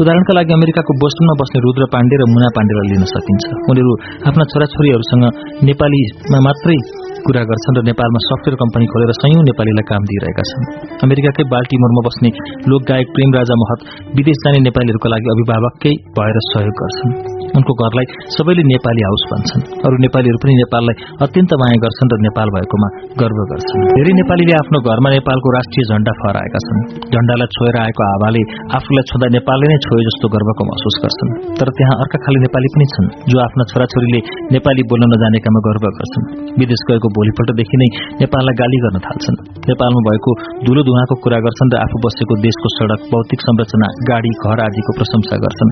उदाहरणका 0.01 0.31
लागि 0.38 0.51
अमेरिकाको 0.59 0.91
बोस्टनमा 1.01 1.33
बस्ने 1.41 1.59
रुद्र 1.65 1.83
पाण्डे 1.93 2.15
र 2.21 2.23
मुना 2.33 2.49
पाण्डेलाई 2.57 2.88
लिन 2.91 3.03
सकिन्छ। 3.13 3.45
उनीहरू 3.71 3.91
आफ्ना 4.30 4.43
छोराछोरीहरूसँग 4.51 5.23
नेपालीमा 5.69 6.39
मात्रै 6.47 6.77
कुरा 7.25 7.43
गर्छन् 7.49 7.77
र 7.77 7.81
नेपालमा 7.89 8.19
सफ्टवेयर 8.27 8.55
कम्पनी 8.61 8.85
खोलेर 8.91 9.11
सयौं 9.21 9.43
नेपालीलाई 9.51 9.85
काम 9.91 10.01
दिइरहेका 10.09 10.43
छन्। 10.49 10.63
अमेरिकाकै 11.05 11.43
बाल्टिमोरमा 11.53 12.01
बस्ने 12.07 12.30
लोकगायक 12.71 13.07
प्रेम 13.15 13.30
राजा 13.38 13.55
महत 13.63 13.80
विदेश 14.17 14.38
जाने 14.43 14.59
नेपालीहरूको 14.67 15.07
लागि 15.13 15.27
अभिभावककै 15.35 15.93
भएर 16.17 16.38
सहयोग 16.49 16.75
गर्छन्। 16.81 17.40
उनको 17.57 17.71
घरलाई 17.81 18.05
सबैले 18.35 18.63
नेपाली 18.73 19.01
हाउस 19.07 19.23
भन्छन्। 19.31 19.61
अरू 19.88 19.95
नेपालीहरू 20.05 20.39
पनि 20.43 20.53
नेपाललाई 20.63 20.95
अत्यन्त 21.25 21.51
माया 21.61 21.77
गर्छन् 21.83 22.11
र 22.13 22.15
नेपाल 22.27 22.47
भएकोमा 22.55 22.89
गर्व 23.21 23.39
गर्छन्। 23.51 23.81
धेरै 23.97 24.13
नेपालीले 24.21 24.53
आफ्नो 24.61 24.77
घरमा 24.88 25.09
नेपालको 25.17 25.47
राष्ट्रिय 25.57 25.83
झण्डा 25.91 26.11
फहराएका 26.21 26.59
छन्। 26.65 26.80
झण्डालाई 27.13 27.49
छोएर 27.55 27.75
आएको 27.83 28.01
हावाले 28.11 28.41
आफूलाई 28.77 29.03
छुँदा 29.11 29.27
नेपालले 29.38 29.65
नै 29.71 29.77
छोए 29.85 30.01
जस्तो 30.07 30.25
गर्वको 30.35 30.63
महसुस 30.69 30.95
गर्छन्। 31.03 31.30
तर 31.59 31.67
त्यहाँ 31.77 31.95
अर्का 32.03 32.17
खाले 32.23 32.39
नेपाली 32.45 32.67
पनि 32.75 32.85
छन् 32.93 33.07
जो 33.31 33.38
आफ्ना 33.47 33.63
छोराछोरीले 33.71 34.21
नेपाली 34.55 34.81
बोल्न 34.91 35.03
नजानेकामा 35.13 35.59
गर्व 35.67 35.83
गर्छन्। 35.97 36.25
विदेश 36.61 36.81
गएको 36.89 37.07
भोलिपल्टदेखि 37.17 37.77
नै 37.81 37.89
नेपाललाई 38.23 38.55
गाली 38.61 38.77
गर्न 38.85 38.97
थाल्छन्। 39.07 39.38
नेपालमा 39.71 40.01
भएको 40.07 40.31
धुलो 40.65 40.81
धुवाको 40.88 41.15
कुरा 41.23 41.39
गर्छन् 41.45 41.71
र 41.73 41.75
आफू 41.85 41.97
बसेको 42.05 42.33
देशको 42.45 42.67
सड़क 42.77 43.01
भौतिक 43.11 43.39
संरचना 43.47 43.88
गाडी 44.09 44.31
घर 44.45 44.59
आदिको 44.67 44.91
प्रशंसा 44.97 45.35
गर्छन्। 45.43 45.69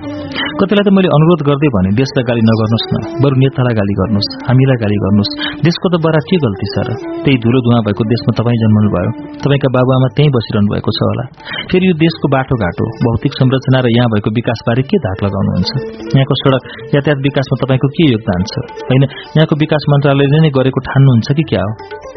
कतिलाई 0.60 0.84
त 0.86 0.90
मैले 0.98 1.10
अनुरोध 1.18 1.42
गर्दै 1.50 1.69
भने 1.76 1.90
देशलाई 2.00 2.24
गाली 2.30 2.42
नगर्नुहोस् 2.50 2.88
न। 2.92 2.96
बरु 3.24 3.36
नेतालाई 3.44 3.76
गाली 3.80 3.94
गर्नुहोस् 4.00 4.30
हामीलाई 4.50 4.78
गाली 4.84 4.98
गर्नुहोस्। 5.04 5.32
देशको 5.66 5.88
त 5.94 5.96
बडा 6.06 6.20
के 6.30 6.36
गल्ती 6.46 6.68
छ 6.74 6.76
र? 6.88 6.90
त्यही 7.24 7.38
धुलो 7.44 7.60
धुवा 7.66 7.80
भएको 7.88 8.04
देशमा 8.14 8.32
तपाईँ 8.40 8.60
जन्मनु 8.64 8.90
भयो 8.96 9.10
तपाईँका 9.44 9.70
बाबुआमा 9.76 10.10
त्यहीँ 10.18 10.32
बसिरहनु 10.36 10.70
भएको 10.74 10.92
छ 10.98 11.00
होला। 11.10 11.24
फेरि 11.70 11.86
यो 11.90 11.94
देशको 12.04 12.26
बाटोघाटो 12.36 12.86
भौतिक 13.06 13.34
संरचना 13.40 13.80
र 13.86 13.88
यहाँ 13.98 14.08
भएको 14.14 14.30
विकासबारे 14.40 14.84
के 14.90 14.98
धाक 15.06 15.20
लगाउनुहुन्छ? 15.26 15.72
यहाँको 16.16 16.36
सड़क 16.42 16.64
यातायात 16.96 17.20
विकासमा 17.28 17.56
तपाईँको 17.64 17.88
के 17.96 18.04
योगदान 18.14 18.42
छ? 18.52 18.54
होइन 18.90 19.04
यहाँको 19.38 19.56
विकास 19.64 19.84
मन्त्रालयले 19.94 20.38
नै 20.46 20.50
गरेको 20.58 20.80
ठान्नुहुन्छ 20.90 21.28
कि 21.38 21.44
क्या 21.52 21.64
हो? 21.68 21.72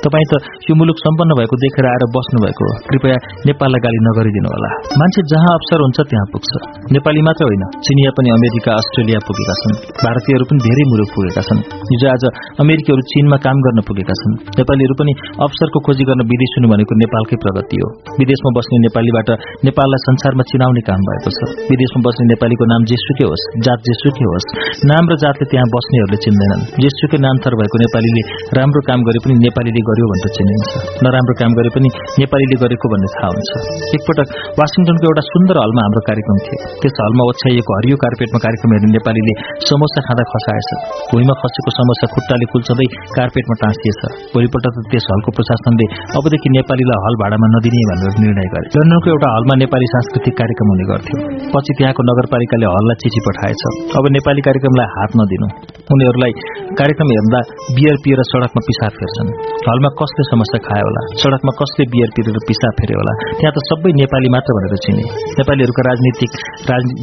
तपाईँ 0.04 0.26
त 0.30 0.32
यो 0.66 0.74
मुलुक 0.80 0.98
सम्पन्न 0.98 1.30
भएको 1.38 1.56
देखेर 1.64 1.86
आएर 1.92 2.04
बस्नु 2.16 2.38
भएको 2.44 2.62
हो। 2.68 2.74
कृपया 2.90 3.16
नेपाललाई 3.48 3.80
गाली 3.84 3.98
नगरिदिनु 4.08 4.48
होला। 4.54 4.70
मान्छे 5.00 5.20
जहाँ 5.32 5.50
अवसर 5.56 5.80
हुन्छ 5.86 5.98
त्यहाँ 6.10 6.26
पुग्छ। 6.34 6.50
नेपाली 6.96 7.20
मात्र 7.28 7.42
होइन 7.48 7.64
चिनिया 7.86 8.10
पनि 8.16 8.28
अमेरिका 8.38 8.72
अस्ट्रेलिया 8.82 9.20
पुगेका 9.42 9.54
छन्। 9.62 9.74
भारतीयहरू 10.02 10.44
पनि 10.50 10.60
धेरै 10.66 10.84
मुलुक 10.92 11.08
पुगेका 11.14 11.42
छन्। 11.48 11.60
हिजो 11.90 12.06
आज 12.14 12.22
अमेरिकीहरू 12.62 13.02
चीनमा 13.10 13.36
काम 13.46 13.56
गर्न 13.66 13.78
पुगेका 13.88 14.14
छन्। 14.20 14.32
नेपालीहरू 14.58 14.94
पनि 15.00 15.12
अवसरको 15.42 15.78
खोजी 15.86 16.04
गर्न 16.08 16.22
विदेश 16.30 16.52
हुनु 16.56 16.68
भनेको 16.72 16.92
नेपालकै 17.02 17.36
प्रगति 17.42 17.76
हो। 17.82 17.88
विदेशमा 18.22 18.50
बस्ने 18.56 18.76
नेपालीबाट 18.86 19.28
नेपाललाई 19.66 20.00
संसारमा 20.06 20.44
चिनाउने 20.50 20.82
काम 20.88 21.00
भएको 21.08 21.30
छ। 21.36 21.40
विदेशमा 21.70 22.00
बस्ने 22.06 22.24
नेपालीको 22.32 22.64
नाम 22.72 22.82
जेसुकै 22.90 23.26
होस् 23.30 23.44
जात 23.66 23.78
जेसुकै 23.88 24.26
होस् 24.30 24.48
नाम 24.92 25.04
र 25.10 25.14
जातले 25.22 25.44
त्यहाँ 25.50 25.66
बस्नेहरूले 25.74 26.18
चिन्दैनन्। 26.24 26.62
जेसुकै 26.82 27.18
नाम 27.26 27.36
थर 27.42 27.54
भएको 27.58 27.76
नेपालीले 27.84 28.22
राम्रो 28.58 28.80
काम 28.88 29.00
गरे 29.06 29.18
पनि 29.26 29.34
नेपालीले 29.46 29.82
गर्यो 29.90 30.06
भनेर 30.12 30.30
चिनिन्छ। 30.38 30.70
नराम्रो 31.02 31.34
काम 31.42 31.50
गरे 31.58 31.70
पनि 31.74 31.88
नेपालीले 32.22 32.56
गरेको 32.62 32.86
भन्ने 32.92 33.08
थाहा 33.14 33.28
हुन्छ। 33.34 33.50
एकपटक 33.96 34.28
वासिङटनको 34.60 35.04
एउटा 35.10 35.22
सुन्दर 35.32 35.56
हलमा 35.62 35.82
हाम्रो 35.86 36.02
कार्यक्रम 36.08 36.36
थियो। 36.46 36.58
त्यस 36.82 36.96
हलमा 37.04 37.22
ओछ्याइएको 37.32 37.72
हरियो 37.78 37.96
कार्पेटमा 38.04 38.38
कार्यक्रम 38.46 38.70
हेर्ने 38.76 38.90
नेपालीले 38.98 39.31
समोसा 39.70 40.00
खाँदा 40.06 40.24
खसाएछ। 40.32 40.70
भुइँमा 41.10 41.34
खसेको 41.40 41.70
समोसा 41.78 42.06
खुट्टाले 42.14 42.46
कुल्चँदै 42.52 42.86
कार्पेटमा 43.16 43.54
टाँसिएछ। 43.62 44.00
भोलिपल्ट 44.34 44.66
त 44.74 44.86
त्यस 44.92 45.06
हलको 45.12 45.30
प्रशासनले 45.38 45.86
अबदेखि 46.18 46.48
नेपालीलाई 46.58 46.98
हल 47.06 47.14
भाडामा 47.22 47.46
नदिने 47.54 47.82
भनेर 47.90 48.20
निर्णय 48.24 48.48
गरे 48.54 48.66
लन्डनको 48.76 49.08
एउटा 49.14 49.28
हलमा 49.36 49.54
नेपाली 49.62 49.86
सांस्कृतिक 49.94 50.34
कार्यक्रम 50.40 50.72
हुने 50.72 50.84
गर्थ्यो। 50.92 51.16
पछि 51.54 51.72
त्यहाँको 51.78 52.02
नगरपालिकाले 52.10 52.66
हललाई 52.74 52.96
चिठी 53.02 53.20
पठाएछ। 53.26 53.62
अब 53.98 54.04
नेपाली 54.16 54.40
कार्यक्रमलाई 54.48 54.88
हात 54.96 55.10
नदिनु। 55.20 55.48
उनीहरूलाई 55.94 56.32
कार्यक्रम 56.80 57.08
हेर्दा 57.14 57.40
बियर 57.76 57.96
पिएर 58.04 58.20
सड़कमा 58.32 58.60
पिसाब 58.68 58.92
फेर्छन्। 58.98 59.30
हलमा 59.68 59.90
कसले 60.00 60.22
समस्या 60.32 60.60
खायो 60.66 60.86
होला? 60.88 61.02
सड़कमा 61.22 61.52
कसले 61.60 61.84
बियर 61.94 62.14
पिरेर 62.16 62.38
पिसाब 62.48 62.72
फेर्यो 62.80 63.00
होला? 63.00 63.12
त्यहाँ 63.40 63.52
त 63.56 63.64
सबै 63.70 63.92
नेपाली 64.00 64.28
मात्र 64.34 64.56
भनेर 64.58 64.74
चिने। 64.84 65.04
नेपालीहरूका 65.40 65.82
राजनीतिक 65.90 66.30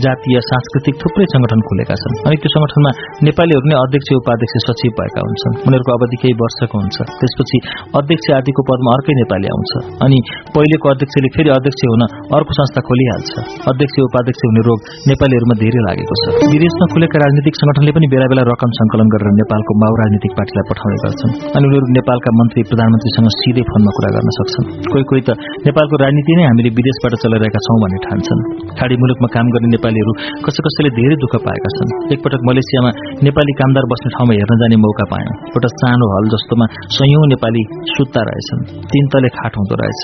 जातीय 0.05 0.37
सांस्कृतिक 0.49 0.95
थुप्रै 1.03 1.25
संगठन 1.33 1.61
खुलेका 1.69 1.99
छन्। 2.01 2.18
अनि 2.27 2.35
त्यो 2.41 2.49
संगठनमा 2.53 2.91
नेपालीहरू 3.27 3.67
नै 3.71 3.75
अध्यक्ष 3.79 4.09
उपाध्यक्ष 4.19 4.55
सचिव 4.67 4.91
भएका 4.99 5.21
हुन्छन्। 5.27 5.53
उनीहरूको 5.67 5.91
अवधि 5.97 6.17
केही 6.21 6.35
वर्षको 6.41 6.75
हुन्छ। 6.81 6.97
त्यसपछि 7.19 7.57
अध्यक्ष 7.99 8.25
आदिको 8.39 8.61
पदमा 8.69 8.89
अर्कै 8.95 9.13
नेपाली 9.21 9.47
आउँछ। 9.53 9.71
अनि 10.05 10.17
पहिलेको 10.55 10.85
अध्यक्षले 10.93 11.29
फेरि 11.35 11.49
अध्यक्ष 11.57 11.81
हुन 11.91 12.03
अर्को 12.35 12.51
संस्था 12.59 12.79
खोलिहाल्छ। 12.87 13.31
अध्यक्ष 13.71 13.95
उपाध्यक्ष 14.09 14.41
हुने 14.49 14.61
रोग 14.67 14.79
नेपालीहरूमा 15.11 15.55
धेरै 15.63 15.81
लागेको 15.87 16.15
छ। 16.21 16.25
विदेशमा 16.53 16.85
खुलेका 16.93 17.17
राजनीतिक 17.23 17.53
संगठनले 17.61 17.91
पनि 17.95 18.07
बेला 18.13 18.27
बेला 18.31 18.43
रकम 18.51 18.71
संकलन 18.79 19.07
गरेर 19.15 19.31
नेपालको 19.39 19.71
माओ 19.83 19.93
राजनीतिक 20.01 20.31
पार्टीलाई 20.39 20.65
पठाउने 20.71 20.97
गर्छन्। 21.05 21.31
अनि 21.55 21.63
उनीहरू 21.69 21.87
नेपालका 21.99 22.29
मन्त्री 22.39 22.61
प्रधानमन्त्रीसँग 22.71 23.31
सिधै 23.39 23.63
फोनमा 23.71 23.91
कुरा 23.97 24.09
गर्न 24.15 24.29
सक्छन्। 24.39 24.65
कोही 24.91 25.03
कोही 25.09 25.21
त 25.27 25.29
नेपालको 25.67 25.95
राजनीति 26.03 26.31
नै 26.39 26.43
हामीले 26.49 26.69
विदेशबाट 26.79 27.13
चलाइरहेका 27.23 27.59
छौं 27.65 27.77
भन्ने 27.83 27.99
ठान्छन्। 28.05 28.39
खाडी 28.77 28.95
मुलुकमा 29.01 29.27
काम 29.35 29.45
गर्ने 29.55 29.69
नेपालीहरू 29.75 30.11
कसै 30.45 30.61
कसैले 30.67 30.89
धेरै 30.99 31.15
दुःख 31.23 31.33
पाएका 31.47 31.69
छन्। 31.77 31.89
एकपटक 32.13 32.41
मलेसियामा 32.49 32.91
नेपाली 33.25 33.53
कामदार 33.59 33.85
बस्ने 33.91 34.09
ठाउँमा 34.15 34.33
हेर्न 34.39 34.59
जाने 34.61 34.77
मौका 34.85 35.05
पायौं 35.11 35.33
एउटा 35.49 35.69
सानो 35.73 36.05
हल 36.13 36.29
जस्तोमा 36.33 36.65
सयौं 36.97 37.23
नेपाली 37.33 37.61
सुत्ता 37.93 38.21
रहेछन्। 38.29 38.61
तीन 38.91 39.05
तले 39.13 39.29
खाट 39.37 39.53
हुँदो 39.59 39.75
रहेछ। 39.81 40.01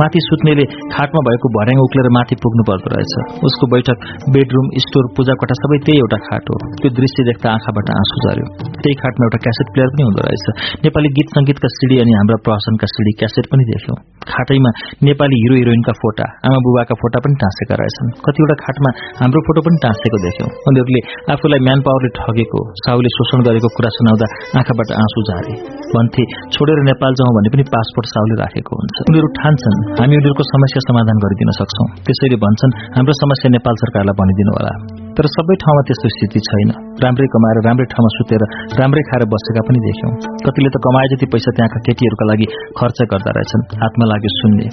माथि 0.00 0.20
सुत्नेले 0.28 0.64
खाटमा 0.94 1.20
भएको 1.28 1.52
भर्याङ 1.56 1.82
उक्लेर 1.86 2.08
माथि 2.16 2.34
पुग्नु 2.42 2.62
पर्दो 2.70 2.88
रहेछ। 2.94 3.14
उसको 3.48 3.70
बैठक 3.74 3.98
बेडरूम 4.36 4.66
स्टोर 4.84 5.04
पूजा 5.16 5.34
कोठा 5.40 5.56
सबै 5.62 5.78
त्यही 5.86 6.02
एउटा 6.04 6.18
खाट 6.26 6.44
हो। 6.50 6.56
त्यो 6.80 6.90
दृश्य 6.98 7.26
देख्दा 7.30 7.48
आँखाबाट 7.56 7.92
आँसु 7.98 8.16
झर्यो 8.24 8.46
त्यही 8.82 8.94
खाटमा 9.02 9.28
एउटा 9.28 9.38
क्यासेट 9.44 9.68
प्लेयर 9.74 9.90
पनि 9.94 10.02
हुँदो 10.08 10.20
रहेछ। 10.28 10.46
नेपाली 10.84 11.08
गीत 11.18 11.28
संगीतका 11.36 11.68
सिडी 11.76 11.96
अनि 12.04 12.12
हाम्रा 12.18 12.38
प्रहसनका 12.46 12.86
सिडी 12.94 13.12
क्यासेट 13.20 13.50
पनि 13.52 13.64
देख्यौं। 13.72 13.96
खाटैमा 14.32 14.70
नेपाली 15.08 15.36
हिरो 15.42 15.54
हिरोइनका 15.60 15.92
फोटा 16.00 16.26
आमा 16.46 16.58
बुबाका 16.66 16.94
फोटा 17.02 17.18
पनि 17.24 17.34
टाँसेका 17.42 17.74
रहेछन्। 17.80 18.08
कतिवटा 18.26 18.56
खाटमा 18.62 18.90
हाम्रो 19.20 19.40
फोटो 19.48 19.60
पनि 19.66 19.78
टाँसेको 19.84 20.18
देख्यौं। 20.26 20.48
उनीहरूले 20.68 21.00
आफूलाई 21.32 21.60
म्यान 21.66 21.80
पावरले 21.86 22.10
ठगेको 22.18 22.60
साहुले 22.82 23.10
शोषण 23.16 23.38
गरेको 23.46 23.68
कुरा 23.76 23.90
सुनाउँदा 23.96 24.26
आँखाबाट 24.58 24.88
आँसु 25.02 25.20
झारे। 25.28 25.54
भन्थे 25.92 26.22
छोडेर 26.54 26.78
नेपाल 26.90 27.12
जाउँ 27.20 27.34
भने 27.36 27.48
पनि 27.54 27.64
पासपोर्ट 27.74 28.06
साहुले 28.12 28.34
राखेको 28.42 28.72
हुन्छ। 28.78 28.96
उनीहरू 29.08 29.28
ठान्छन् 29.38 29.76
हामी 29.98 30.14
उनीहरूको 30.20 30.44
समस्या 30.54 30.80
समाधान 30.88 31.16
गरिदिन 31.24 31.50
सक्छौ। 31.60 31.84
त्यसैले 32.06 32.38
भन्छन् 32.44 32.72
हाम्रो 32.96 33.14
समस्या 33.22 33.48
नेपाल 33.56 33.74
सरकारलाई 33.82 34.18
भनिदिनु 34.20 34.52
होला। 34.56 34.74
तर 35.20 35.26
सबै 35.36 35.54
ठाउँमा 35.62 35.80
त्यस्तो 35.84 36.08
स्थिति 36.12 36.40
छैन। 36.48 36.70
राम्रै 37.04 37.26
कमाएर 37.32 37.58
राम्रै 37.64 37.86
ठाउँमा 37.92 38.10
सुतेर 38.16 38.42
राम्रै 38.80 39.02
खाएर 39.08 39.24
बसेका 39.32 39.62
पनि 39.68 39.80
देख्यौं। 39.86 40.12
कतिले 40.46 40.70
त 40.72 40.80
कमाए 40.86 41.10
जति 41.12 41.26
पैसा 41.32 41.52
त्यहाँका 41.56 41.80
केटीहरूका 41.86 42.24
लागि 42.30 42.46
खर्च 42.78 42.98
गर्दा 43.10 43.34
रहेछन् 43.36 43.64
हातमा 43.82 44.08
लाग्यो 44.12 44.30
सुन्ने। 44.36 44.66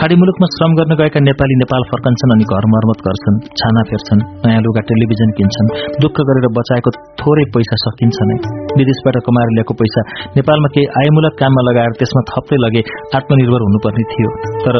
खाडी 0.00 0.16
मुलुकमा 0.22 0.48
श्रम 0.54 0.72
गर्न 0.78 0.96
गएका 1.00 1.20
नेपाली 1.28 1.58
नेपाल 1.62 1.82
फर्कन्छन् 1.92 2.34
अनि 2.36 2.48
घर 2.48 2.64
मर्मत 2.74 3.04
गर्छन् 3.08 3.36
छाना 3.60 3.82
फेर्छन् 3.92 4.24
नयाँ 4.48 4.64
लुगा 4.66 4.82
टेलिभिजन 4.88 5.36
किन्छन् 5.36 5.68
दुःख 6.06 6.16
गरेर 6.28 6.48
बचाएको 6.56 6.96
थोरै 7.20 7.46
पैसा 7.52 7.80
सकिन्छ 7.84 8.18
नै 8.32 8.40
विदेशबाट 8.80 9.22
कमाएर 9.28 9.54
ल्याएको 9.56 9.80
पैसा 9.84 10.08
नेपालमा 10.40 10.74
केही 10.74 10.86
आयमूलक 11.02 11.40
काममा 11.44 11.68
लगाएर 11.68 12.00
त्यसमा 12.00 12.26
थप्दै 12.32 12.64
लगे 12.64 12.82
आत्मनिर्भर 13.20 13.68
हुनुपर्ने 13.68 14.04
थियो। 14.12 14.30
तर 14.64 14.76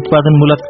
उत्पादनमूलक 0.00 0.60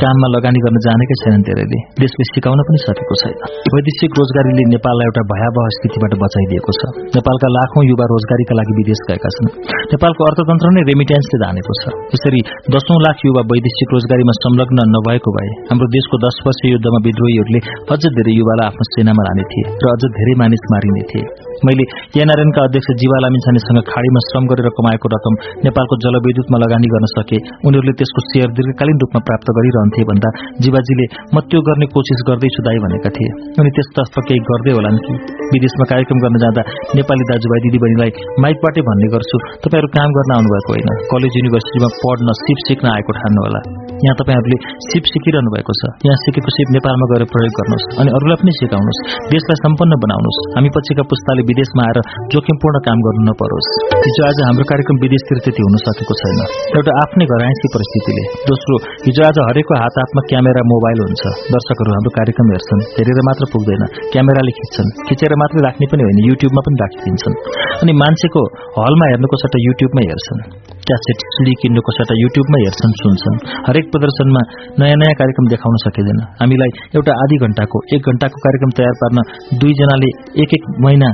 काममा 0.00 0.28
लगानी 0.36 0.60
गर्न 0.64 0.78
जानेकै 0.86 1.16
छैनन् 1.20 1.44
धेरैले 1.48 1.78
देशले 2.02 2.24
सिकाउन 2.30 2.60
पनि 2.68 2.78
सकेको 2.86 3.14
छैन। 3.22 3.33
वैदेशिक 3.74 4.10
रोजगारीले 4.20 4.64
नेपाललाई 4.74 5.06
एउटा 5.10 5.22
भयावह 5.32 5.66
स्थितिबाट 5.76 6.12
बचाइदिएको 6.22 6.72
छ। 6.78 6.82
नेपालका 7.16 7.48
लाखौं 7.56 7.82
युवा 7.90 8.06
रोजगारीका 8.12 8.54
लागि 8.58 8.74
विदेश 8.80 9.00
गएका 9.08 9.30
छन्। 9.36 9.48
नेपालको 9.92 10.22
अर्थतन्त्र 10.28 10.72
नै 10.76 10.82
रेमिटेन्सले 10.90 11.38
जानेको 11.44 11.72
छ। 11.80 11.82
यसरी 12.14 12.40
दशौं 12.74 12.98
लाख 13.06 13.16
युवा 13.28 13.42
वैदेशिक 13.52 13.88
रोजगारीमा 13.94 14.34
संलग्न 14.44 14.78
नभएको 14.94 15.30
भए 15.36 15.50
हाम्रो 15.70 15.88
देशको 15.96 16.16
दश 16.26 16.36
वर्ष 16.46 16.60
युद्धमा 16.74 16.98
विद्रोहीहरूले 17.08 17.60
अझ 17.94 18.02
धेरै 18.18 18.34
युवालाई 18.40 18.66
आफ्नो 18.70 18.84
सेनामा 18.92 19.22
लाने 19.28 19.44
थिए 19.52 19.64
र 19.82 19.84
अझ 19.94 20.02
धेरै 20.18 20.34
मानिस 20.42 20.64
मारिने 20.72 21.02
थिए। 21.10 21.24
मैले 21.66 21.84
एनआरएनका 22.22 22.60
अध्यक्ष 22.68 22.88
जीवा 23.00 23.18
लामिछानेसँग 23.24 23.80
खाडीमा 23.90 24.20
श्रम 24.28 24.44
गरेर 24.50 24.68
कमाएको 24.78 25.12
रकम 25.14 25.34
नेपालको 25.66 25.94
जलविद्युतमा 26.04 26.58
लगानी 26.64 26.88
गर्न 26.94 27.06
सके 27.14 27.38
उनीहरूले 27.66 27.94
त्यसको 28.00 28.20
शेयर 28.28 28.48
दीर्घकालीन 28.58 29.00
रूपमा 29.04 29.20
प्राप्त 29.28 29.48
गरिरहन्थे 29.58 30.02
भन्दा 30.10 30.32
जीवाजीले 30.64 31.06
म 31.34 31.44
त्यो 31.48 31.60
गर्ने 31.68 31.86
कोसिस 31.94 32.20
गर्दैछु 32.28 32.60
दाई 32.66 32.78
भनेका 32.84 33.10
थिए। 33.16 33.30
अनि 33.60 33.70
त्यसतर्फ 33.76 34.14
केही 34.28 34.40
गर्दै 34.50 34.72
होलान् 34.78 34.98
कि? 35.04 35.12
विदेशमा 35.54 35.84
कार्यक्रम 35.92 36.18
गर्न 36.24 36.36
जाँदा 36.44 36.62
नेपाली 36.98 37.24
दाजुभाइ 37.30 37.60
दिदीबहिनीलाई 37.66 38.10
माइकबाटै 38.44 38.82
भन्ने 38.88 39.08
गर्छु। 39.14 39.36
तपाईँहरू 39.64 39.88
काम 39.96 40.08
गर्न 40.18 40.30
आउनुभएको 40.36 40.70
होइन। 40.74 40.90
कलेज 41.12 41.32
युनिभर्सिटीमा 41.38 41.88
पढ्न 42.02 42.28
सिप 42.42 42.58
सिक्न 42.68 42.86
आएको 42.94 43.16
ठान्नुहोला। 43.20 43.60
यहाँ 44.04 44.16
तपाईँहरूले 44.20 44.58
सिप 44.90 45.04
सिकिरहनु 45.12 45.50
भएको 45.54 45.72
छ। 45.80 45.82
यहाँ 46.06 46.18
सिकेको 46.24 46.50
सिप 46.56 46.68
नेपालमा 46.76 47.06
गएर 47.12 47.24
प्रयोग 47.34 47.52
गर्नुहोस् 47.58 47.86
अनि 48.00 48.10
अरूलाई 48.16 48.38
पनि 48.42 48.52
सिकाउनुहोस्। 48.60 49.00
देशलाई 49.32 49.58
सम्पन्न 49.64 49.92
बनाउनुहोस्। 50.04 50.38
हामी 50.54 50.70
पछिका 50.76 51.04
पुस्ताले 51.12 51.42
विदेशमा 51.54 51.86
आएर 51.88 51.98
जोखिमपूर्ण 52.34 52.82
काम 52.86 52.98
गर्नु 53.06 53.24
नपरोस्। 53.30 53.70
हिजो 54.04 54.22
आज 54.28 54.38
हाम्रो 54.46 54.64
कार्यक्रम 54.70 54.96
विदेशतिर 55.04 55.38
त्यति 55.46 55.62
हुन 55.66 55.76
सकेको 55.86 56.14
छैन। 56.20 56.40
एउटा 56.78 56.92
आफ्नै 57.02 57.24
घरायसी 57.32 57.72
परिस्थितिले 57.74 58.24
दोस्रो 58.50 58.76
हिजो 59.06 59.22
आज 59.28 59.38
हरेकको 59.48 59.80
हात 59.82 59.98
हातमा 60.02 60.22
क्यामेरा 60.30 60.62
मोबाइल 60.72 60.98
हुन्छ। 61.04 61.22
दर्शकहरू 61.54 61.90
हाम्रो 61.96 62.12
कार्यक्रम 62.18 62.52
हेर्छन् 62.54 62.82
हेरेर 62.98 63.20
मात्र 63.28 63.50
पुग्दैन 63.54 63.82
क्यामेराले 64.12 64.52
खिच्छन् 64.58 64.92
खिचेर 65.08 65.34
मात्रै 65.42 65.64
राख्ने 65.66 65.86
पनि 65.92 66.02
होइन 66.06 66.18
युट्युबमा 66.28 66.62
पनि 66.66 66.76
राखिदिन्छन्। 66.84 67.36
अनि 67.82 67.92
मान्छेको 68.02 68.42
हलमा 68.78 69.06
हेर्नुको 69.12 69.36
सट्टा 69.42 69.58
युट्युबमै 69.66 70.04
हेर्छन्। 70.10 70.40
क्यासेट 70.88 71.18
सिडी 71.34 71.54
किन्नुको 71.60 71.90
सट्टा 71.98 72.14
युट्युबमै 72.22 72.60
हेर्छन् 72.64 72.96
सुन्छन्। 73.02 73.36
हरेक 73.68 73.86
प्रदर्शनमा 73.92 74.42
नयाँ 74.80 74.98
नयाँ 75.02 75.14
कार्यक्रम 75.20 75.46
देखाउन 75.52 75.76
सकिँदैन। 75.84 76.20
हामीलाई 76.40 76.70
एउटा 76.96 77.12
आधी 77.22 77.36
घण्टाको 77.46 77.78
एक 77.96 78.10
घण्टाको 78.10 78.42
कार्यक्रम 78.46 78.70
तयार 78.80 78.98
पार्न 79.02 79.18
दुईजनाले 79.62 80.10
एक 80.42 80.50
एक 80.56 80.64
महिना 80.84 81.08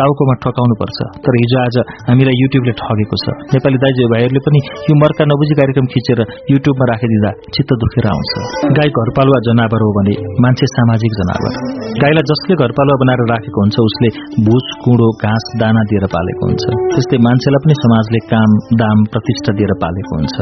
टाउकोमा 0.00 0.34
ठकाउनुपर्छ। 0.44 0.98
तर 1.24 1.32
हिजो 1.40 1.58
आज 1.64 1.76
हामीलाई 2.08 2.36
युट्युबले 2.42 2.72
ठगेको 2.80 3.16
छ। 3.22 3.26
नेपाली 3.54 3.78
दाइजु 3.84 4.08
भाइहरूले 4.12 4.40
पनि 4.46 4.60
यो 4.88 4.94
मर्का 5.02 5.24
नबुझी 5.30 5.54
कार्यक्रम 5.60 5.86
खिचेर 5.92 6.20
युट्युबमा 6.52 6.84
राखिदिँदा 6.92 7.30
चित्त 7.54 7.70
दुखेर 7.82 8.06
आउँछ। 8.12 8.32
गाई 8.78 8.90
घरपालुवा 9.00 9.40
जनावर 9.48 9.82
हो 9.86 9.90
भने 9.98 10.14
मान्छे 10.44 10.66
सामाजिक 10.76 11.12
जनावर। 11.20 11.52
गाईलाई 12.02 12.24
जसले 12.30 12.54
घरपालुवा 12.64 12.96
बनाएर 13.02 13.22
राखेको 13.32 13.58
हुन्छ 13.64 13.76
उसले 13.88 14.10
भुस 14.46 14.66
कुँडो 14.84 15.08
घाँस 15.24 15.44
दाना 15.60 15.82
दिएर 15.90 16.06
पालेको 16.14 16.42
हुन्छ। 16.48 16.64
त्यस्तै 16.94 17.18
मान्छेलाई 17.26 17.60
पनि 17.64 17.74
समाजले 17.84 18.20
काम 18.32 18.50
दाम 18.82 18.98
प्रतिष्ठा 19.12 19.52
दिएर 19.58 19.72
पालेको 19.82 20.12
हुन्छ। 20.18 20.36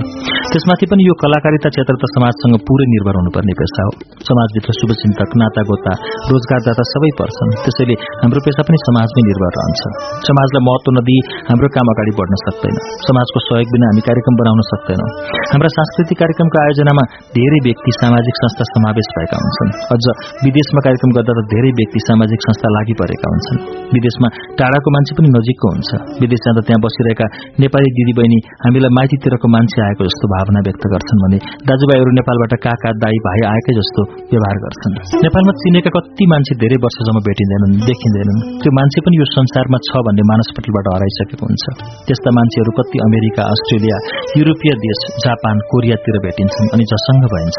त्यसमाथि 0.53 0.87
पनि 0.91 1.03
यो 1.09 1.15
कलाकारिता 1.23 1.69
क्षेत्र 1.75 1.95
त 2.03 2.05
समाजसँग 2.15 2.55
पूरै 2.69 2.87
निर्भर 2.95 3.15
हुनुपर्ने 3.21 3.55
पेसा 3.61 3.83
हो। 3.87 3.93
समाजभित्र 4.29 4.71
शुभचिन्तक 4.81 5.31
नातागोता 5.41 5.93
रोजगारदाता 6.31 6.85
सबै 6.93 7.11
पर्छन्। 7.21 7.51
त्यसैले 7.65 7.97
हाम्रो 8.23 8.41
पेसा 8.47 8.63
पनि 8.69 8.79
समाजमै 8.87 9.23
निर्भर 9.29 9.48
रहन्छ। 9.57 9.83
समाजलाई 10.29 10.63
महत्व 10.69 10.89
नदिई 10.99 11.21
हाम्रो 11.49 11.69
काम 11.77 11.87
अगाडि 11.93 12.13
बढ्न 12.19 12.35
सक्दैन। 12.45 12.75
समाजको 13.09 13.39
सहयोग 13.47 13.69
बिना 13.75 13.87
हामी 13.91 14.03
कार्यक्रम 14.09 14.35
बनाउन 14.41 14.61
सक्दैनौं। 14.71 15.09
हाम्रा 15.53 15.71
सांस्कृतिक 15.77 16.17
कार्यक्रमको 16.23 16.59
आयोजनामा 16.65 17.05
धेरै 17.37 17.61
व्यक्ति 17.69 17.91
सामाजिक 18.01 18.35
संस्था 18.43 18.65
समावेश 18.73 19.09
भएका 19.17 19.37
हुन्छन्। 19.43 19.71
अझ 19.95 20.05
विदेशमा 20.47 20.81
कार्यक्रम 20.87 21.11
गर्दा 21.19 21.33
त 21.39 21.41
धेरै 21.55 21.71
व्यक्ति 21.81 22.01
सामाजिक 22.09 22.41
संस्था 22.49 22.69
लागि 22.77 22.95
परेका 23.01 23.27
हुन्छन्। 23.33 23.59
विदेशमा 23.97 24.29
टाढाको 24.61 24.89
मान्छे 24.97 25.13
पनि 25.19 25.29
नजिकको 25.37 25.67
हुन्छ। 25.75 25.91
विदेश 26.23 26.41
जाँदा 26.47 26.63
त्यहाँ 26.69 26.81
बसिरहेका 26.87 27.27
नेपाली 27.63 27.89
दिदीबहिनी 27.99 28.39
हामीलाई 28.65 28.93
माइतीतिरको 28.99 29.47
मान्छे 29.55 29.79
आएको 29.89 30.03
जस्तो 30.09 30.33
भावना 30.35 30.61
व्यक्त 30.69 30.85
गर्छन् 30.95 31.23
भने 31.25 31.39
दाजुभाइहरू 31.69 32.11
नेपालबाट 32.19 32.53
काका 32.67 32.91
दाई 33.05 33.19
भाइ 33.27 33.41
आएकै 33.53 33.73
जस्तो 33.81 34.01
व्यवहार 34.33 34.57
गर्छन्। 34.65 34.95
नेपालमा 35.25 35.53
चिनेका 35.63 35.91
कति 35.97 36.25
मान्छे 36.33 36.59
धेरै 36.63 36.79
वर्षसम्म 36.85 37.19
भेटिँदैनन् 37.29 37.75
देखिँदैनन्। 37.89 38.39
त्यो 38.63 38.71
मान्छे 38.79 38.99
पनि 39.07 39.21
यो 39.21 39.28
संसारमा 39.35 39.79
छ 39.87 40.01
भन्ने 40.07 40.25
मानसपटलबाट 40.31 40.87
हराइसकेको 40.95 41.45
हुन्छ। 41.49 41.65
त्यस्ता 42.09 42.31
मान्छेहरू 42.39 42.73
कति 42.79 42.99
अमेरिका 43.07 43.43
अस्ट्रेलिया 43.55 43.97
युरोपीय 44.39 44.73
देश 44.85 45.01
जापान 45.25 45.57
कोरियातिर 45.71 46.17
भेटिन्छन् 46.25 46.71
अनि 46.75 46.85
झसङ्ग 46.93 47.25
भइन्छ। 47.35 47.59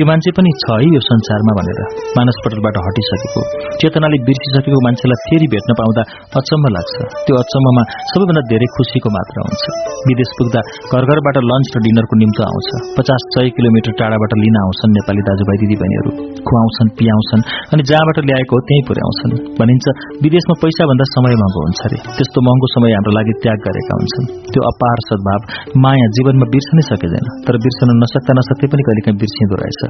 यो 0.00 0.04
मान्छे 0.10 0.30
पनि 0.38 0.50
छ 0.62 0.66
है 0.80 0.88
यो 0.96 1.00
संसारमा 1.10 1.52
भनेर 1.58 1.80
मानसपटलबाट 2.18 2.76
हटिसकेको। 2.86 3.42
चेतनाले 3.80 4.18
बिर्सिसकेको 4.28 4.80
मान्छेलाई 4.86 5.18
फेरि 5.26 5.48
भेट्न 5.54 5.70
पाउँदा 5.80 6.02
अचम्म 6.40 6.64
लाग्छ। 6.76 6.94
त्यो 7.26 7.34
अचम्ममा 7.42 7.82
सबैभन्दा 8.12 8.42
धेरै 8.52 8.68
खुसीको 8.76 9.08
मात्र 9.16 9.36
हुन्छ। 9.46 9.64
विदेश 10.08 10.30
पुग्दा 10.38 10.60
घर 10.92 11.02
घरबाट 11.10 11.36
लन्च 11.50 11.66
र 11.74 11.84
डिनरको 11.86 12.14
निम्तो 12.22 12.42
आउँछ। 12.50 12.68
पचास 12.98 13.22
सय 13.34 13.48
किलोमिटर 13.56 13.92
टाढाबाट 14.00 14.32
लिन 14.42 14.56
आउँछन् 14.64 14.94
नेपाली 14.98 15.22
दाजुभाइ 15.28 15.56
दिदीबहिनीहरू। 15.62 16.10
खुवाउँछन् 16.46 16.90
पियाउँछन् 16.98 17.42
अनि 17.72 17.82
जहाँबाट 17.90 18.18
ल्याएको 18.28 18.52
हो 18.56 18.60
त्यहीँ 18.68 18.84
पुर्याउँछन्। 18.88 19.32
भनिन्छ 19.60 19.86
विदेशमा 20.24 20.54
पैसा 20.62 20.82
भन्दा 21.10 21.18
समय 21.18 21.34
महँगो 21.40 21.60
हुन्छ 21.66 21.80
अरे 21.86 21.98
त्यस्तो 22.16 22.38
महँगो 22.46 22.66
समय 22.74 22.90
हाम्रो 22.94 23.12
लागि 23.18 23.32
त्याग 23.42 23.58
गरेका 23.66 23.94
हुन्छन्। 23.98 24.26
त्यो 24.50 24.62
अपार 24.70 24.98
सद्भाव 25.08 25.40
माया 25.82 26.06
जीवनमा 26.16 26.46
बिर्सनै 26.54 26.82
सकिँदैन 26.90 27.24
तर 27.46 27.54
बिर्सन 27.64 27.90
नसक्दा 28.02 28.32
नसक्दै 28.38 28.66
पनि 28.70 28.82
कहिलेकाहीँ 28.86 29.18
बिर्सिँदो 29.22 29.56
रहेछ। 29.62 29.80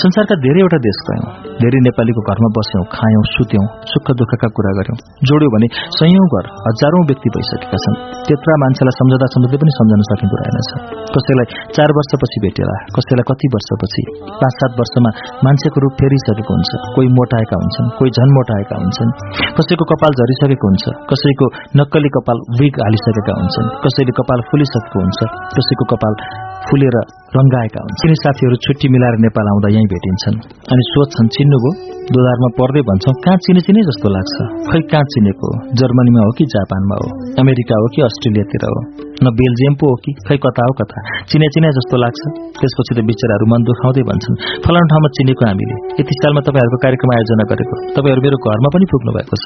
संसारका 0.00 0.34
धेरैवटा 0.44 0.78
देश 0.86 0.98
गयौं। 1.08 1.28
धेरै 1.60 1.80
नेपालीको 1.88 2.20
घरमा 2.28 2.48
बस्यौं 2.56 2.84
खायौं 2.96 3.24
सुत्यौं 3.34 3.64
सुख 3.92 4.08
दुःखका 4.20 4.48
कुरा 4.56 4.72
गर्यौं 4.78 4.96
जोड्यो 5.28 5.48
भने 5.54 5.66
सयौं 5.98 6.26
घर 6.32 6.44
हजारौं 6.66 7.02
व्यक्ति 7.10 7.28
भइसकेका 7.36 7.78
छन्। 7.84 7.96
त्यत्रा 8.26 8.54
मान्छेलाई 8.64 8.94
सम्झँदा 9.00 9.26
सम्झँदै 9.34 9.58
पनि 9.62 9.72
सम्झन 9.78 10.00
सकिँदो 10.10 10.36
रहेनछ। 10.40 10.70
कसैलाई 11.16 11.46
चार 11.76 11.90
वर्षपछि 11.96 12.38
भेटेला 12.44 12.76
कसैलाई 12.96 13.24
कति 13.30 13.46
वर्षपछि 13.56 14.02
पाँच 14.40 14.54
सात 14.60 14.72
वर्षमा 14.80 15.10
मान्छेको 15.46 15.78
रूप 15.84 15.92
फेरिसकेको 16.00 16.52
हुन्छ। 16.56 16.70
कोही 16.96 17.08
मोटाएका 17.18 17.56
हुन्छन् 17.62 17.88
कोही 17.98 18.10
झन 18.16 18.28
मोटाएका 18.36 18.74
हुन्छन्। 18.82 19.10
कसैको 19.56 19.84
कपाल 19.92 20.12
झरिसकेको 20.20 20.44
हुन्छ। 20.54 20.84
कसैको 21.10 21.46
नक्कली 21.76 22.08
कपाल 22.08 22.38
विग 22.60 22.74
हालिसकेका 22.76 23.32
हुन्छन्। 23.40 23.66
कसैले 23.84 24.12
कपाल 24.12 24.40
फुलिसकेको 24.40 24.98
हुन्छ। 25.00 25.20
कसैको 25.56 25.84
कपाल 25.84 26.14
फुलेर 26.66 26.96
रंगाएका 27.36 27.80
हुन् 27.80 27.94
चिनी 27.94 28.14
साथीहरू 28.14 28.56
छुट्टी 28.56 28.88
मिलाएर 28.88 29.14
नेपाल 29.14 29.46
आउँदा 29.48 29.68
यहीँ 29.68 29.86
भेटिन्छन्। 29.86 30.36
अनि 30.72 30.82
सोध्छन् 30.82 31.28
चिन्नुभयो 31.28 31.96
दोधारमा 32.06 32.48
पर्दै 32.58 32.80
भन्छौं। 32.80 33.12
कहाँ 33.12 33.36
चिने 33.36 33.60
चिने 33.60 33.80
जस्तो 33.82 34.08
लाग्छ? 34.08 34.36
खै 34.72 34.80
कहाँ 34.80 35.02
चिनेको? 35.02 35.48
जर्मनीमा 35.74 36.20
हो 36.20 36.30
कि 36.38 36.44
जापानमा 36.44 36.94
हो? 36.94 37.08
अमेरिका 37.40 37.74
हो 37.74 37.86
कि 37.86 38.02
अस्ट्रेलियातिर 38.02 38.62
हो? 38.66 38.78
न 39.24 39.26
बेल्जियम 39.38 39.74
पो 39.80 39.86
हो 39.92 39.96
कि? 40.04 40.10
खै 40.26 40.36
कता 40.44 40.62
हो 40.68 40.72
कता 40.80 40.96
चिने 41.30 41.46
चिने 41.54 41.68
जस्तो 41.76 41.96
लाग्छ। 42.04 42.20
त्यसपछि 42.60 42.92
त 42.96 42.98
बिचराहरू 43.08 43.46
मन 43.52 43.60
दुखाउँदै 43.68 44.02
भन्छन् 44.08 44.36
फलानु 44.64 44.86
ठाउँमा 44.92 45.08
चिनेको 45.16 45.42
हामीले। 45.48 45.76
यति 46.00 46.12
सालमा 46.20 46.40
तपाईँहरूको 46.46 46.78
कार्यक्रम 46.84 47.10
आयोजना 47.16 47.44
गरेको। 47.50 47.74
तपाईँहरू 47.96 48.20
मेरो 48.26 48.36
घरमा 48.44 48.68
पनि 48.74 48.86
पुग्नु 48.92 49.10
भएको 49.16 49.36
छ। 49.42 49.44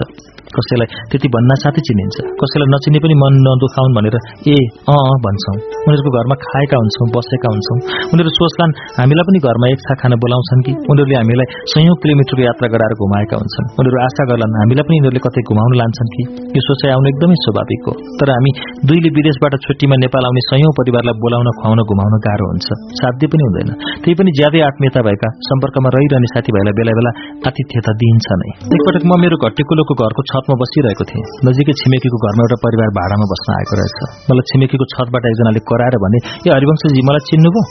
कसैलाई 0.57 0.89
त्यति 1.11 1.29
भन्ना 1.35 1.55
साथै 1.63 1.81
चिनिन्छ। 1.87 2.17
कसैलाई 2.41 2.69
नचिने 2.75 2.99
पनि 3.05 3.15
मन 3.23 3.33
नदुखाउन् 3.47 3.95
भनेर 3.97 4.17
ए 4.51 4.57
अँ 4.91 5.15
भन्छौं। 5.25 5.57
उनीहरूको 5.87 6.11
घरमा 6.19 6.37
खाएका 6.45 6.77
हुन्छौं 6.83 7.07
बसेका 7.15 7.49
हुन्छौं। 7.55 7.79
उनीहरू 8.13 8.31
सोच्लान् 8.39 8.73
हामीलाई 8.99 9.25
पनि 9.29 9.39
घरमा 9.47 9.67
एक 9.75 9.81
छा 9.87 9.95
खान 10.01 10.13
बोलाउँछन् 10.23 10.63
कि? 10.67 10.73
उनीहरूले 10.91 11.17
हामीलाई 11.21 11.47
सयौं 11.73 11.97
किलोमिटरको 12.03 12.43
यात्रा 12.49 12.67
गराएर 12.75 12.95
घुमाएका 12.99 13.37
हुन्छन्। 13.41 13.67
उनीहरू 13.79 13.99
आशा 14.07 14.23
गर्लान् 14.31 14.55
हामीलाई 14.61 14.85
पनि 14.89 14.97
यिनीहरूले 14.99 15.23
कतै 15.27 15.43
घुमाउन 15.51 15.73
लान्छन् 15.81 16.11
कि? 16.15 16.23
यो 16.59 16.61
सोचाइ 16.69 16.91
आउनु 16.97 17.07
एकदमै 17.13 17.37
स्वाभाविक 17.45 17.83
हो। 17.87 17.93
तर 18.19 18.29
हामी 18.35 18.51
दुईले 18.89 19.11
विदेशबाट 19.19 19.55
छुट्टीमा 19.65 19.97
नेपाल 20.05 20.25
आउने 20.29 20.43
सयौं 20.49 20.73
परिवारलाई 20.79 21.17
बोलाउन 21.25 21.49
खुवाउन 21.59 21.81
घुमाउन 21.91 22.15
गाह्रो 22.27 22.47
हुन्छ। 22.51 22.69
साध्य 23.01 23.25
पनि 23.33 23.43
हुँदैन। 23.47 23.71
त्यही 24.03 24.15
पनि 24.21 24.31
ज्यादै 24.39 24.61
आत्मीयता 24.69 25.01
भएका 25.07 25.29
सम्पर्कमा 25.49 25.89
रहिरहने 25.97 26.29
साथीभाइलाई 26.35 26.75
बेला 26.81 26.93
बेला 26.99 27.13
आतिथ्यता 27.51 27.93
दिइन्छ 28.01 28.29
नै 28.41 28.51
एकपटक 28.75 29.05
म 29.11 29.13
मेरो 29.25 29.37
घट्टेकुलोको 29.47 29.93
घरको 30.01 30.23
छतमा 30.31 30.55
बसिरहेको 30.63 31.05
थिएँ। 31.11 31.25
नजिकै 31.47 31.75
छिमेकीको 31.81 32.19
घरमा 32.25 32.43
एउटा 32.47 32.59
परिवार 32.65 32.91
भाडामा 32.99 33.27
बस्न 33.33 33.49
आएको 33.59 33.75
रहेछ। 33.81 33.99
मलाई 34.29 34.45
छिमेकीको 34.51 34.85
छतबाट 34.95 35.25
एकजनाले 35.31 35.61
कराएर 35.71 35.97
भने 36.05 36.19
ए 36.47 36.49
हरिवंशजी 36.57 37.01
मलाई 37.09 37.23
चिन्नुभयो 37.31 37.63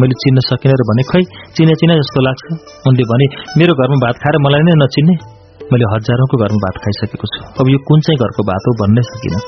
मैले 0.00 0.14
चिन्न 0.22 0.38
सकिनँ 0.46 0.76
र 0.80 0.82
भने 0.90 1.02
खै 1.10 1.22
चिने 1.56 1.74
चिने 1.80 1.94
जस्तो 2.00 2.20
लाग्छ। 2.26 2.42
उनले 2.88 3.04
भने 3.10 3.26
मेरो 3.58 3.72
घरमा 3.80 3.96
भात 4.04 4.16
खाएर 4.22 4.36
मलाई 4.46 4.62
नै 4.68 4.74
नचिन्ने। 4.84 5.39
मैले 5.72 5.86
हजारौंको 5.94 6.36
घरमा 6.42 6.60
भात 6.64 6.76
खाइसकेको 6.84 7.26
छु। 7.32 7.40
अब 7.60 7.66
यो 7.72 7.78
कुन 7.88 7.98
चाहिँ 8.06 8.18
घरको 8.22 8.42
भात 8.50 8.62
हो 8.68 8.72
भन्नै 8.80 9.02
सकिनँ। 9.10 9.40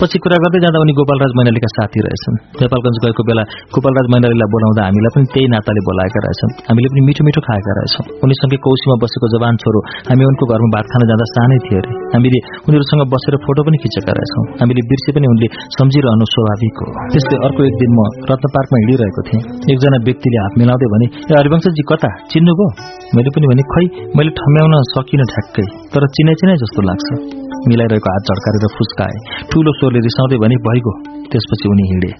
पछि 0.00 0.16
कुरा 0.22 0.36
गर्दै 0.42 0.58
जाँदा 0.64 0.78
उनी 0.84 0.92
गोपालराज 0.98 1.32
मैनालीका 1.38 1.68
साथी 1.76 2.00
रहेछन्। 2.06 2.36
नेपालगञ्ज 2.62 2.98
गएको 3.04 3.22
बेला 3.28 3.42
गोपालराज 3.74 4.06
मैनालीलाई 4.14 4.48
बोलाउँदा 4.54 4.82
हामीलाई 4.88 5.12
पनि 5.14 5.26
त्यही 5.34 5.46
नाताले 5.54 5.80
बोलाएका 5.88 6.18
रहेछन्। 6.26 6.50
हामीले 6.68 6.88
पनि 6.92 7.02
मिठो 7.08 7.22
मिठो 7.28 7.40
खाएका 7.46 7.72
रहेछौँ। 7.78 8.04
उनीसँगै 8.24 8.58
कौशीमा 8.66 8.96
बसेको 9.02 9.26
जवान 9.34 9.54
छोरो 9.62 9.80
हामी 10.10 10.24
उनको 10.30 10.44
घरमा 10.50 10.68
भात 10.74 10.86
खान 10.92 11.02
जाँदा 11.10 11.26
सानै 11.34 11.58
थियो 11.66 11.78
अरे। 11.82 11.90
हामीले 12.14 12.38
उनीहरूसँग 12.66 13.02
बसेर 13.14 13.34
फोटो 13.44 13.60
पनि 13.66 13.76
खिचेका 13.84 14.12
रहेछौँ। 14.18 14.44
हामीले 14.60 14.82
बिर्से 14.90 15.10
पनि 15.16 15.26
उनले 15.32 15.48
सम्झिरहनु 15.78 16.26
स्वाभाविक 16.34 16.76
हो। 16.82 16.86
त्यस्तै 17.14 17.36
अर्को 17.46 17.60
एक 17.68 17.74
दिन 17.82 17.90
म 17.98 18.00
रत्न 18.30 18.46
पार्कमा 18.56 18.76
हिँडिरहेको 18.82 19.22
थिएँ। 19.28 19.42
एकजना 19.72 19.98
व्यक्तिले 20.08 20.38
हात 20.44 20.54
मिलाउँदै 20.60 20.88
भने 20.94 21.06
ए 21.30 21.34
हरिवंशजी 21.38 21.82
कता? 21.90 22.10
चिन्नुभयो 22.34 22.68
मैले 23.14 23.30
पनि 23.34 23.46
भने 23.52 23.62
खै 23.72 23.84
मैले 24.18 24.30
ठम्याउन 24.40 24.74
सकिनँ 24.94 25.26
ठ्याक्कै 25.44 25.88
तर 25.94 26.06
चिनाइ 26.16 26.34
चिनाइ 26.40 26.56
जस्तो 26.56 26.80
लाग्छ। 26.90 27.08
मिलाइरहेको 27.68 28.08
हात 28.12 28.30
झड्काएर 28.30 28.66
फुस्काए। 28.76 29.16
ठूलो 29.52 29.70
स्वरले 29.72 30.00
रिसाउँदै 30.06 30.36
भने 30.44 30.56
भइगयो। 30.66 30.92
त्यसपछि 31.32 31.66
उनी 31.72 31.84
हिँडे। 31.90 32.10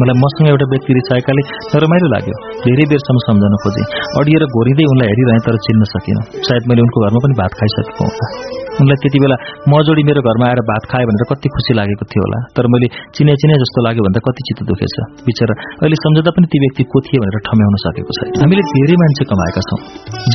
मलाई 0.00 0.16
मसँग 0.22 0.48
एउटा 0.52 0.66
व्यक्ति 0.72 0.92
रिसाएकाले 1.00 1.42
रमाइलो 1.84 2.08
लाग्यो। 2.14 2.36
धेरै 2.64 2.84
बेरसम्म 2.92 3.18
सम्झन 3.26 3.54
खोजेँ। 3.64 3.86
अडिएर 4.20 4.44
घोरिँदै 4.54 4.84
उनलाई 4.92 5.08
हेरिरहेँ 5.12 5.44
तर 5.48 5.56
चिन्न 5.66 5.92
सकिनँ। 5.92 6.24
सायद 6.48 6.62
मैले 6.68 6.80
उनको 6.86 6.98
घरमा 7.04 7.20
पनि 7.24 7.34
भात 7.40 7.52
खाइसकेको 7.60 8.04
होला 8.04 8.59
उनलाई 8.80 8.98
त्यति 9.02 9.18
बेला 9.24 9.36
म 9.70 9.72
जोडी 9.86 10.02
मेरो 10.08 10.20
घरमा 10.28 10.46
आएर 10.50 10.60
भात 10.70 10.84
खाए 10.90 11.04
भनेर 11.08 11.24
कति 11.30 11.48
खुसी 11.54 11.72
लागेको 11.78 12.04
थियो 12.10 12.22
होला। 12.24 12.38
तर 12.56 12.64
मैले 12.72 12.88
चिने 13.16 13.34
चिने 13.40 13.54
जस्तो 13.62 13.78
लाग्यो 13.86 14.02
भन्दा 14.06 14.20
कति 14.26 14.42
चित्त 14.48 14.60
दुखेछ। 14.70 14.96
बिचरा 15.26 15.54
अहिले 15.82 15.96
सम्झँदा 16.04 16.30
पनि 16.36 16.46
ती 16.52 16.58
व्यक्ति 16.64 16.82
को 16.92 16.98
थिए 17.06 17.18
भनेर 17.22 17.36
ठम्याउन 17.48 17.76
सकेको 17.84 18.12
छैन। 18.18 18.30
हामीले 18.42 18.62
धेरै 18.72 18.96
मान्छे 19.02 19.24
कमाएका 19.30 19.62
छौँ। 19.68 19.80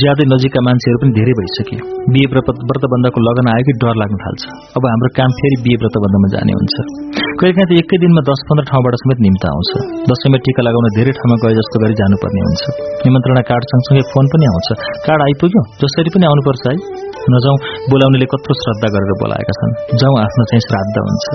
ज्यादै 0.00 0.26
नजिकका 0.32 0.60
मान्छेहरू 0.68 0.98
पनि 1.02 1.12
धेरै 1.18 1.34
भइसके। 1.40 1.76
बिहे 2.14 2.26
व्रतबन्धको 2.70 3.18
लगन 3.28 3.46
आयो 3.54 3.62
कि 3.68 3.72
डर 3.82 3.94
लाग्न 4.02 4.16
थाल्छ। 4.24 4.42
अब 4.76 4.82
हाम्रो 4.92 5.10
काम 5.18 5.30
फेरि 5.38 5.56
बिहे 5.64 5.76
व्रतबन्धमा 5.82 6.28
जाने 6.34 6.52
हुन्छ। 6.58 6.76
कहिलेकाहीँ 7.40 7.68
त 7.68 7.72
एकै 7.82 7.96
दिनमा 8.02 8.22
दस 8.28 8.40
पन्ध्र 8.48 8.64
ठाउँबाट 8.70 8.94
समेत 9.02 9.18
निम्त 9.26 9.44
आउँछ। 9.52 9.70
दसैँमा 10.08 10.38
टिका 10.44 10.62
लगाउन 10.66 10.86
धेरै 10.96 11.12
ठाउँमा 11.18 11.36
गए 11.42 11.54
जस्तो 11.58 11.76
गरी 11.82 11.94
जानुपर्ने 12.00 12.40
हुन्छ। 12.46 12.64
निमन्त्रणा 13.06 13.42
कार्ड 13.50 13.64
सँगसँगै 13.72 14.04
फोन 14.12 14.24
पनि 14.32 14.46
आउँछ। 14.52 14.68
कार्ड 15.06 15.20
आइपुग्यो 15.26 15.62
जसरी 15.82 16.10
पनि 16.16 16.24
आउनुपर्छ 16.30 16.64
है। 16.68 16.74
नजाउँ 17.34 17.56
बोलाउनेले 17.90 18.26
कत्रो 18.36 18.60
श्रद्धा 18.62 18.88
गरेर 18.94 19.12
बोलाएका 19.24 19.52
छन्। 19.58 19.76
जाउँ 20.00 20.16
आफ्नो 20.22 20.44
चाहिँ 20.52 20.64
श्राद्ध 20.68 20.96
हुन्छ। 21.04 21.26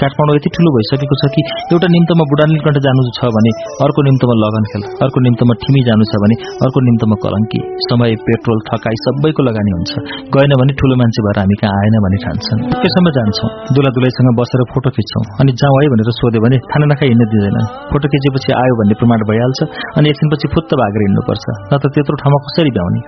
काठमाडौँ 0.00 0.34
यति 0.36 0.50
ठुलो 0.56 0.70
भइसकेको 0.74 1.16
छ 1.20 1.28
कि 1.32 1.42
एउटा 1.72 1.88
निम्तमा 1.92 2.24
बुढानीलकण्ठ 2.30 2.78
जानु 2.84 3.02
छ 3.16 3.28
भने 3.36 3.50
अर्को 3.84 4.00
निम्तमा 4.06 4.34
लगन 4.42 4.64
खेल 4.72 4.82
अर्को 5.04 5.18
निम्तमा 5.26 5.56
ठिमी 5.62 5.80
जानु 5.88 6.06
छ 6.10 6.20
भने 6.22 6.36
अर्को 6.64 6.82
निम्तमा 6.86 7.16
कलङ्की। 7.24 7.60
समय 7.88 8.16
पेट्रोल 8.28 8.58
थकाई 8.68 8.96
सबैको 9.04 9.44
लगानी 9.48 9.74
हुन्छ। 9.76 9.92
गएन 10.36 10.52
भने 10.60 10.76
ठुलो 10.80 10.94
मान्छे 11.00 11.24
भएर 11.26 11.40
हामी 11.42 11.56
कहाँ 11.62 11.80
आएन 11.80 11.96
भने 12.06 12.20
ठान्छन्। 12.24 12.60
त्यसम्म 12.80 13.12
जान्छौँ। 13.16 13.50
दुला 13.76 13.90
दुलैसँग 13.98 14.30
बसेर 14.40 14.64
फोटो 14.72 14.94
खिच्छौँ 14.96 15.24
अनि 15.44 15.52
जाउँ 15.60 15.76
है 15.80 15.90
भनेर 15.92 16.10
सोध्यो 16.20 16.40
भने 16.46 16.56
खाना 16.70 16.86
नखाइ 16.92 17.12
हिँड्न 17.12 17.28
दिँदैनन्। 17.34 17.68
फोटो 17.92 18.06
खिचेपछि 18.14 18.50
आयो 18.62 18.78
भन्ने 18.80 18.94
प्रमाण 19.02 19.26
भइहाल्छ 19.32 19.60
अनि 20.00 20.06
एकछिनपछि 20.12 20.52
फुत्त 20.56 20.70
भागेर 20.80 21.06
हिँड्नुपर्छ। 21.06 21.44
न 21.70 21.72
त 21.76 21.92
त्यत्रो 21.92 22.16
ठाउँमा 22.22 22.38
कसरी 22.48 22.70
भ्याउने 22.78 23.00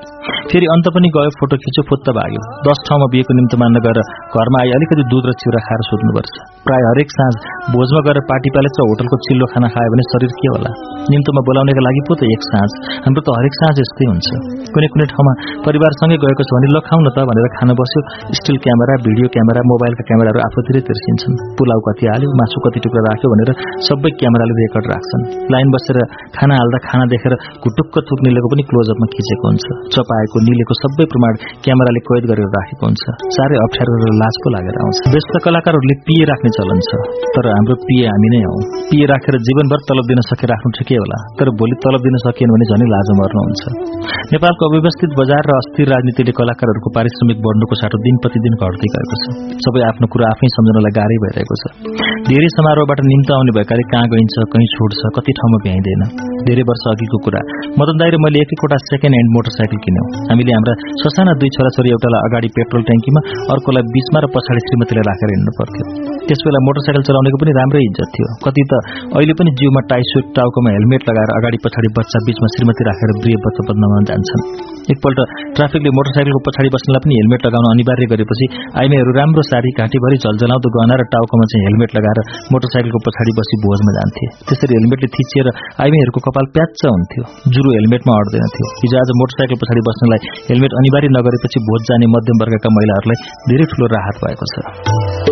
फेरि 0.51 0.67
अन्त 0.75 0.87
पनि 0.95 1.09
गयो 1.17 1.33
फोटो 1.41 1.57
खिच्यो 1.65 1.83
फुत्त 1.89 2.07
भाग्यो। 2.19 2.43
दस 2.69 2.79
ठाउँमा 2.87 3.07
बिहेको 3.13 3.32
निम्ति 3.39 3.57
मान्न 3.63 3.77
गएर 3.87 3.99
घरमा 4.37 4.59
आए 4.63 4.71
अलिकति 4.77 5.05
दुध 5.13 5.25
र 5.29 5.33
चिउरा 5.43 5.61
खाएर 5.67 5.83
सोध्नुपर्छ। 5.89 6.35
प्राय 6.67 6.83
हरेक 6.89 7.09
साँझ 7.17 7.35
भोजमा 7.75 8.01
गएर 8.07 8.19
पार्टी 8.31 8.49
प्यालेस 8.55 8.75
र 8.79 8.87
होटलको 8.91 9.17
चिल्लो 9.27 9.47
खाना 9.53 9.69
खायो 9.75 9.93
भने 9.95 10.05
शरीर 10.13 10.33
के 10.41 10.49
होला? 10.55 10.71
निम्तोमा 11.13 11.43
बोलाउनेका 11.49 11.83
लागि 11.87 12.03
पो 12.09 12.13
त 12.19 12.29
एक 12.35 12.43
साँझ। 12.51 12.71
हाम्रो 13.05 13.23
त 13.27 13.29
हरेक 13.39 13.55
साँझ 13.61 13.77
यस्तै 13.83 14.07
हुन्छ। 14.13 14.29
कुनै 14.75 14.89
कुनै 14.95 15.07
ठाउँमा 15.13 15.33
परिवारसँगै 15.67 16.17
गएको 16.25 16.43
छ 16.49 16.51
भने 16.57 16.69
ल 16.75 16.79
खाउँ 16.89 17.03
न 17.03 17.09
त 17.17 17.19
भनेर 17.31 17.47
खान 17.57 17.71
बस्यो। 17.81 18.01
स्टिल 18.39 18.57
क्यामेरा 18.65 18.95
भिडियो 19.07 19.27
क्यामेरा 19.35 19.61
मोबाइलका 19.73 20.03
क्यामेराहरू 20.09 20.41
आफूतिरै 20.49 20.83
तिर्सिन्छन्। 20.89 21.35
पुलाउ 21.59 21.81
कति 21.89 22.05
हाल्यो 22.13 22.29
मासु 22.41 22.59
कति 22.67 22.79
टुक्रा 22.85 23.03
राख्यो 23.09 23.33
भनेर 23.35 23.51
सबै 23.89 24.11
क्यामेराले 24.21 24.55
रेकर्ड 24.63 24.87
राख्छन्। 24.95 25.23
लाइन 25.53 25.69
बसेर 25.75 25.99
खाना 26.37 26.55
हाल्दा 26.61 26.79
खाना 26.89 27.05
देखेर 27.13 27.35
घुटुक्क 27.65 27.95
थुक्नेलेको 28.09 28.49
पनि 28.53 28.63
क्लोजअपमा 28.71 29.07
खिचेको 29.15 29.45
हुन्छ। 29.51 29.67
चपाएको 29.95 30.37
निलेको 30.49 30.75
सबै 30.83 31.05
प्रमाण 31.13 31.33
क्यामेराले 31.65 32.01
कैद 32.09 32.25
गरेर 32.33 32.49
राखेको 32.57 32.85
हुन्छ। 32.89 33.05
साह्रै 33.37 33.59
अप्ठ्यारो 33.65 33.93
र 34.03 34.13
लाज 34.23 34.39
पो 34.45 34.49
लागेर 34.55 34.77
आउँछ। 34.83 34.99
व्यस्त 35.15 35.35
कलाकारहरूले 35.47 35.97
पिए 36.07 36.25
राख्ने 36.31 36.51
चलन 36.57 36.81
छ 36.89 36.91
तर 37.35 37.49
हाम्रो 37.55 37.75
पिए 37.89 38.07
हामी 38.13 38.29
नै 38.35 38.41
हौ। 38.47 38.55
पिए 38.91 39.07
राखेर 39.13 39.37
जीवनभर 39.49 39.85
तलब 39.91 40.07
दिन 40.13 40.21
सके 40.31 40.47
राख्नु 40.53 40.73
ठिकै 40.79 40.99
होला 41.03 41.19
तर 41.39 41.53
भोलि 41.61 41.77
तलब 41.85 42.03
दिन 42.07 42.17
सकिएन 42.25 42.55
भने 42.55 42.67
झनै 42.71 42.89
लाज 42.95 43.13
मर्नुहुन्छ। 43.21 43.63
नेपालको 44.33 44.63
अव्यवस्थित 44.71 45.11
बजार 45.21 45.43
र 45.51 45.59
अस्थिर 45.63 45.87
राजनीतिले 45.95 46.33
कलाकारहरूको 46.41 46.95
पारिश्रमिक 46.97 47.39
बढ्नुको 47.47 47.75
साटो 47.83 48.03
दिन 48.07 48.17
प्रतिदिन 48.23 48.55
घट्दै 48.61 48.89
गएको 48.97 49.17
छ। 49.23 49.25
सबै 49.67 49.83
आफ्नो 49.91 50.07
कुरा 50.13 50.27
आफै 50.35 50.53
सम्झनलाई 50.57 50.93
गाह्रै 50.99 51.19
भइरहेको 51.25 51.55
छ। 51.63 52.12
धेरै 52.27 52.49
समारोहबाट 52.55 53.01
निम्त 53.11 53.31
आउने 53.35 53.53
भएकाले 53.55 53.85
कहाँ 53.93 54.07
गइन्छ 54.11 54.35
कहीँ 54.53 54.67
छोड्छ 54.73 55.01
कति 55.15 55.33
ठाउँमा 55.39 55.59
भ्याइँदैन। 55.65 56.03
धेरै 56.47 56.63
वर्ष 56.69 56.85
अघिको 56.91 57.19
कुरा। 57.25 57.41
मदन 57.81 57.97
दाई 58.01 58.11
र 58.15 58.17
मैले 58.25 58.43
एक 58.45 58.53
एकवटा 58.57 58.77
सेकेन्ड 58.83 59.15
ह्यान्ड 59.17 59.31
मोटरसाइकल 59.37 59.81
किन्यौँ। 59.85 60.07
हामीले 60.31 60.53
हाम्रा 60.57 60.75
ससाना 61.03 61.33
दुई 61.41 61.51
छोराछोरी 61.57 61.91
एउटालाई 61.95 62.21
अगाडि 62.29 62.49
पेट्रोल 62.59 62.83
ट्याङ्कीमा 62.89 63.21
अर्कोलाई 63.55 63.85
बिचमा 63.95 64.19
र 64.25 64.31
पछाडि 64.35 64.63
श्रीमतीलाई 64.67 65.05
राखेर 65.11 65.33
हिँड्नु 65.35 65.53
पर्थ्यो। 65.59 65.85
त्यसबेला 66.29 66.61
मोटरसाइकल 66.69 67.03
चलाउनेको 67.09 67.41
पनि 67.43 67.53
राम्रै 67.59 67.83
इज्जत 67.89 68.09
थियो। 68.15 68.29
कति 68.47 68.63
त 68.71 68.73
अहिले 69.19 69.35
पनि 69.43 69.51
जिउमा 69.59 69.83
टाइसुट 69.93 70.25
टाउकोमा 70.39 70.71
हेलमेट 70.77 71.03
लगाएर 71.11 71.31
अगाडि 71.39 71.59
पछाडि 71.67 71.89
बच्चा 71.99 72.23
बिचमा 72.31 72.53
श्रीमती 72.55 72.83
राखेर 72.91 73.11
ब्रिय 73.23 73.37
बच्चा 73.47 73.63
बदनामा 73.73 73.99
जान्छन्। 74.13 74.43
एकपल्ट 74.93 75.19
ट्राफिकले 75.59 75.91
मोटरसाइकलको 75.99 76.41
पछाडि 76.47 76.71
बस्नलाई 76.77 77.03
पनि 77.03 77.15
हेलमेट 77.21 77.41
लगाउन 77.51 77.67
अनिवार्य 77.75 78.07
गरेपछि 78.15 78.47
आइमाईहरू 78.83 79.13
राम्रो 79.21 79.43
सारी 79.51 79.71
घाँटीभरि 79.81 80.17
झलझलाउँदो 80.25 80.69
गहना 80.79 80.95
र 81.03 81.11
टाउकोमा 81.15 81.45
चाहिँ 81.53 81.65
हेलमेट 81.69 81.91
लगाएर 81.99 82.12
मोटरसाइकलको 82.53 83.01
पछाडि 83.07 83.33
बसी 83.39 83.55
भोजमा 83.65 83.93
जान्थे। 83.99 84.25
त्यसरी 84.49 84.73
हेलमेटले 84.79 85.09
थिचिएर 85.17 85.47
आइमाईहरूको 85.85 86.21
कपाल 86.27 86.45
प्याच्च 86.57 86.81
हुन्थ्यो। 86.87 87.25
जुरो 87.55 87.71
हेलमेटमा 87.79 88.13
अड्दैन 88.23 88.49
थियो। 88.55 88.67
हिजो 88.83 88.97
आज 89.03 89.13
मोटरसाइकल 89.21 89.57
पछाडि 89.63 89.83
बस्नलाई 89.91 90.21
हेलमेट 90.51 90.73
अनिवार्य 90.83 91.13
नगरेपछि 91.19 91.59
भोज 91.69 91.81
जाने 91.91 92.07
मध्यम 92.17 92.37
वर्गका 92.43 92.69
महिलाहरूलाई 92.79 93.19
धेरै 93.53 93.65
ठूलो 93.75 93.87
राहत 93.97 94.17
भएको 94.25 94.51
छ। 94.53 95.32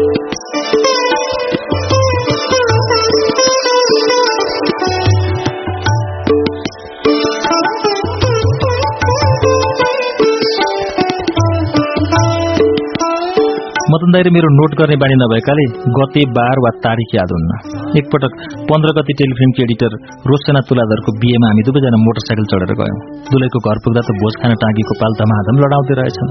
दाइर 13.91 14.29
मेरो 14.31 14.49
नोट 14.55 14.75
गर्ने 14.79 14.97
बानी 15.03 15.15
नभएकाले 15.21 15.63
गते 15.95 16.23
बार 16.35 16.59
वा 16.65 16.71
तारिक 16.83 17.15
याद 17.15 17.33
हुन्न। 17.35 17.55
एकपटक 18.01 18.35
पन्ध्र 18.69 18.93
गति 18.99 19.17
टेलिफिल्मकी 19.21 19.63
एडिटर 19.65 19.97
रोशना 20.31 20.61
तुलाधरको 20.69 21.15
बिहेमा 21.23 21.51
हामी 21.51 21.63
दुवैजना 21.69 21.99
मोटरसाइकल 22.03 22.47
चढेर 22.53 22.73
गयौं। 22.81 22.99
दुलैको 23.31 23.63
घर 23.67 23.81
पुग्दा 23.87 24.03
त 24.07 24.15
भोज 24.21 24.39
खान 24.43 24.55
टाँगीको 24.63 24.95
पाल 25.01 25.17
धमाधम 25.23 25.57
लडाउँदै 25.65 25.97
रहेछन्। 26.01 26.31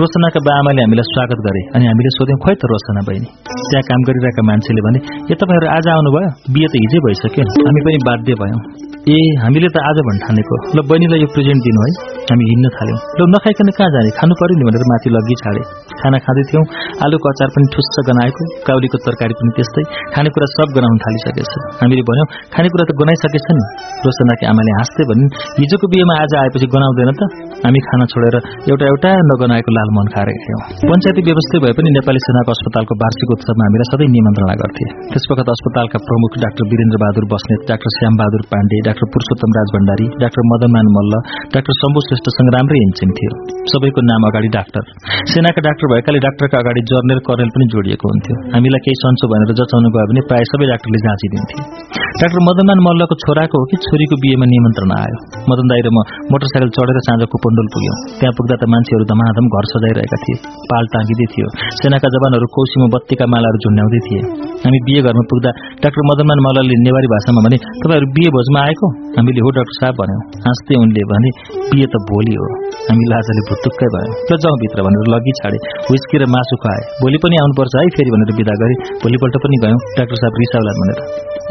रोशनाका 0.00 0.40
बा 0.48 0.56
हामीलाई 0.58 1.06
स्वागत 1.10 1.44
गरे 1.48 1.62
अनि 1.76 1.84
हामीले 1.90 2.14
सोध्यौं 2.16 2.38
खै 2.46 2.54
त 2.56 2.72
रोशना 2.72 3.02
बहिनी 3.08 3.28
त्यहाँ 3.68 3.84
काम 3.90 4.00
गरिरहेका 4.08 4.42
मान्छेले 4.48 4.86
भने 4.88 4.98
ए 5.28 5.34
तपाईँहरू 5.44 5.68
आज 5.76 5.86
आउनुभयो? 5.96 6.28
बिहे 6.56 6.68
त 6.72 6.74
हिजै 6.84 6.98
भइसक्यो। 7.06 7.44
हामी 7.68 7.80
पनि 7.86 7.98
बाध्य 8.08 8.32
भयौं। 8.40 8.60
ए 9.04 9.18
हामीले 9.44 9.68
त 9.68 9.76
आज 9.88 9.98
भन् 10.08 10.20
ठानेको 10.24 10.54
ल 10.76 10.78
बहिनीलाई 10.88 11.20
यो 11.24 11.28
प्रेजेन्ट 11.36 11.60
दिनु 11.68 11.80
है। 11.84 11.90
हामी 12.30 12.44
हिँड्न 12.52 12.66
थाल्यौं। 12.76 12.98
ल 13.18 13.20
नखाइकन 13.34 13.68
कहाँ 13.78 13.90
जाने? 13.94 14.10
खानु 14.18 14.34
पर्यो 14.40 14.56
नि 14.60 14.64
भनेर 14.68 14.84
माथि 14.92 15.08
लगी 15.16 15.36
छाडे। 15.42 15.62
खाना 16.00 16.18
खाँदै 16.24 16.44
थियौँ। 16.50 16.64
आलुको 17.04 17.26
अचार 17.32 17.48
पनि 17.54 17.66
ठुस्स 17.74 17.96
गनाएको 18.08 18.42
काउलीको 18.68 18.96
तरकारी 19.06 19.34
पनि 19.38 19.50
त्यस्तै। 19.56 19.84
खानेकुरा 20.14 20.46
सब 20.56 20.68
गनाउन 20.76 20.96
थालिसकेछ। 21.04 21.52
हामीले 21.80 22.02
भन्यौँ 22.10 22.26
खानेकुरा 22.54 22.84
त 22.88 22.92
गनाइसकेछ 23.00 23.46
नि। 23.56 23.64
रोशनाकी 24.04 24.44
आमाले 24.52 24.72
हाँस्दै 24.78 25.04
भनिन् 25.10 25.30
हिजोको 25.60 25.86
बिहेमा 25.92 26.14
आज 26.22 26.32
आएपछि 26.42 26.66
गनाउँदैन 26.74 27.10
त? 27.18 27.22
हामी 27.64 27.80
खाना 27.88 28.04
छोडेर 28.12 28.34
एउटा 28.70 28.84
एउटा 28.92 29.10
नगनाएको 29.30 29.70
लाल 29.76 29.88
मन 29.96 30.06
खाएर 30.14 30.28
हिँड्यौँ 30.34 30.60
पञ्चायती 30.90 31.22
व्यवस्था 31.28 31.56
भए 31.64 31.72
पनि 31.78 31.88
नेपाली 31.96 32.20
सेनाको 32.26 32.50
अस्पतालको 32.56 32.94
वार्षिक 33.02 33.30
उत्सवमा 33.34 33.64
हामीलाई 33.66 33.88
सधैँ 33.90 34.08
निमन्त्रणा 34.14 34.54
गर्थे। 34.62 34.84
त्यसवखत 35.12 35.48
अस्पतालका 35.54 35.98
प्रमुख 36.08 36.32
doctor 36.44 36.64
Birendra 36.72 36.98
Bahadur 37.02 37.26
Basnet 37.32 37.60
doctor 37.70 37.94
Shyam 37.96 38.14
Bahadur 38.20 38.44
Pandey 38.52 38.80
doctor 38.88 39.06
Purushottam 39.14 39.56
Raj 39.58 39.72
Bhandari 39.76 40.06
doctor 40.22 40.46
Madanman 40.52 40.92
Malla 40.96 41.22
doctor 41.54 41.78
Shambhu 41.80 42.04
श्रेष्ठसँग 42.06 42.50
राम्रै 42.56 42.80
हिँड्छिन् 42.84 43.14
थियो। 43.18 43.32
सबैको 43.72 44.04
नाम 44.10 44.28
अगाडि 44.28 44.50
डाक्टर। 44.56 44.84
सेनाका 45.32 45.64
डाक्टर 45.68 45.93
भएकाले 45.94 46.18
डाक्टरका 46.26 46.58
अगाडि 46.62 46.82
जर्नेल 46.90 47.20
कर्नेल 47.26 47.50
पनि 47.54 47.66
जोडिएको 47.72 48.06
हुन्थ्यो। 48.12 48.34
हामीलाई 48.54 48.82
केही 48.84 48.96
सन्चो 49.00 49.24
भनेर 49.32 49.50
जचाउनु 49.58 49.88
गयो 49.94 50.06
भने 50.10 50.22
प्रायः 50.30 50.48
सबै 50.50 50.66
डाक्टरले 50.70 51.00
जाँचिदिन्थे। 51.06 51.56
डाक्टर 52.20 52.40
मदनमान 52.48 52.78
मल्लको 52.86 53.14
छोराको 53.22 53.56
हो 53.60 53.64
कि 53.70 53.76
छोरीको 53.84 54.16
बिहेमा 54.22 54.46
निमन्त्रण 54.52 54.92
आयो। 54.96 55.16
मदन 55.50 55.66
दाई 55.70 55.82
र 55.86 55.88
म 55.94 55.98
मोटरसाइकल 56.32 56.70
चढेर 56.76 56.98
साँझ 57.06 57.20
कुपण्डोल 57.34 57.68
पुग्यौँ। 57.74 57.96
त्यहाँ 58.18 58.34
पुग्दा 58.38 58.56
त 58.60 58.64
मान्छेहरू 58.74 59.04
धमाधम 59.12 59.46
घर 59.54 59.64
सजाइरहेका 59.72 60.18
थिए। 60.24 60.36
पाल 60.70 60.84
टाँगिँदै 60.94 61.26
थियो। 61.34 61.46
सेनाका 61.80 62.08
जवानहरू 62.14 62.46
कौशीमा 62.56 62.86
बत्तीका 62.94 63.26
मालाहरू 63.34 63.58
झुन्ड्याउँदै 63.64 64.00
थिए। 64.06 64.20
हामी 64.64 64.78
बिहे 64.86 65.00
घरमा 65.06 65.24
पुग्दा 65.30 65.50
डाक्टर 65.84 66.02
मदनमान 66.10 66.38
मल्लले 66.46 66.76
नेवारी 66.86 67.08
भाषामा 67.14 67.40
भने 67.46 67.58
तपाईँहरू 67.82 68.06
बिहे 68.16 68.30
भोजमा 68.36 68.60
आएको? 68.66 68.86
हामीले 69.16 69.40
हो 69.46 69.50
डाक्टर 69.58 69.74
साहब 69.80 69.94
भन्यौँ। 70.00 70.22
हाँस्दै 70.46 70.74
उनले 70.82 71.02
भने 71.12 71.30
बिहे 71.70 71.86
त 71.92 71.94
भोलि 72.10 72.34
हो। 72.40 72.46
हामी 72.88 73.04
लाजाले 73.12 73.42
भुत्तुक्कै 73.50 73.88
भयो। 73.94 74.10
र 74.30 74.32
जाउँ 74.42 74.56
भित्र 74.62 74.78
भनेर 74.86 75.06
लगी 75.14 75.32
छाडे। 75.40 75.58
विस्की 75.90 76.16
र 76.22 76.24
मासु 76.34 76.56
खुवाए 76.62 76.82
भोलि 77.02 77.18
पनि 77.24 77.36
आउनुपर्छ 77.42 77.74
है 77.80 77.84
फेरि 77.96 78.10
भनेर 78.14 78.30
विदा 78.40 78.54
गरे। 78.62 78.74
भोलिपल्ट 79.04 79.34
पनि 79.44 79.56
गयौँ 79.64 79.80
डाक्टर 79.98 80.16
साहब 80.22 80.40
रिसाउला 80.42 80.72
भनेर। 80.80 80.98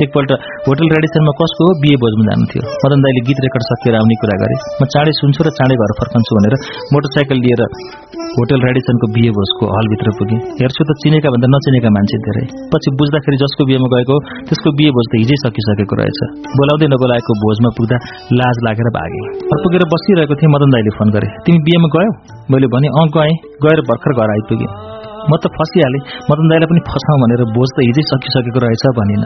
एकपल्ट 0.04 0.32
होटल 0.68 0.88
रेडिसनमा 0.96 1.34
कसको 1.40 1.68
हो 1.68 1.74
बिहे 1.84 1.98
भोजमा 2.04 2.24
जानु 2.30 2.46
थियो? 2.52 2.64
मदन 2.84 3.00
दाईले 3.06 3.22
गीत 3.28 3.40
रेकर्ड 3.46 3.64
सकिएर 3.70 3.96
आउने 4.00 4.16
कुरा 4.24 4.36
गरे। 4.44 4.56
म 4.82 4.82
चाँडै 4.94 5.14
सुन्छु 5.22 5.42
र 5.48 5.50
चाँडै 5.60 5.76
घर 5.84 5.92
फर्कन्छु 6.02 6.32
भनेर 6.38 6.56
मोटरसाइकल 6.94 7.38
लिएर 7.46 7.62
होटल 8.34 8.60
रेडिसनको 8.66 9.08
बिहे 9.16 9.32
भोजको 9.38 9.66
हलभित्र 9.74 10.12
पुगेँ। 10.20 10.38
हेर्छु 10.60 10.84
त 10.90 10.92
चिनेका 11.02 11.30
भन्दा 11.34 11.48
नचिनेका 11.54 11.90
मान्छे 11.98 12.18
धेरै। 12.28 12.46
पछि 12.74 12.90
बुझ्दाखेरि 13.00 13.38
जसको 13.44 13.62
बिहेमा 13.70 13.90
गएको 13.94 14.16
त्यसको 14.50 14.70
बिहे 14.80 14.92
भोज 14.98 15.06
त 15.12 15.22
हिजै 15.22 15.38
सकिसकेको 15.44 16.00
रहेछ। 16.02 16.20
बोलाउँदै 16.58 16.88
नबोलाएको 16.94 17.32
भोजमा 17.44 17.70
पुग्दा 17.78 17.98
लाज 18.42 18.64
लागेर 18.68 18.90
भागे। 18.98 19.22
घर 19.46 19.60
पुगेर 19.66 19.86
बसिरहेको 19.94 20.34
थिएँ 20.42 20.52
मदन 20.56 20.70
दाईले 20.76 20.92
फोन 20.98 21.14
गरे। 21.16 21.28
तिमी 21.46 21.60
बिहेमा 21.68 21.90
गयौ? 21.96 22.10
मैले 22.52 22.68
भने 22.74 22.88
अँ 23.00 23.06
गएँ। 23.14 23.34
गएर 23.64 23.80
भर्खर 23.90 24.13
घर 24.20 24.30
आइपुगेँ 24.36 24.72
म 25.30 25.32
त 25.40 25.48
फसिहालेँ। 25.58 26.02
मदन 26.30 26.46
दाईलाई 26.52 26.68
पनि 26.72 26.82
फसाउँ 26.92 27.20
भनेर 27.24 27.44
भोज 27.56 27.70
त 27.76 27.78
हिजै 27.88 28.04
सकिसकेको 28.12 28.60
रहेछ 28.66 28.84
भनिन। 29.00 29.24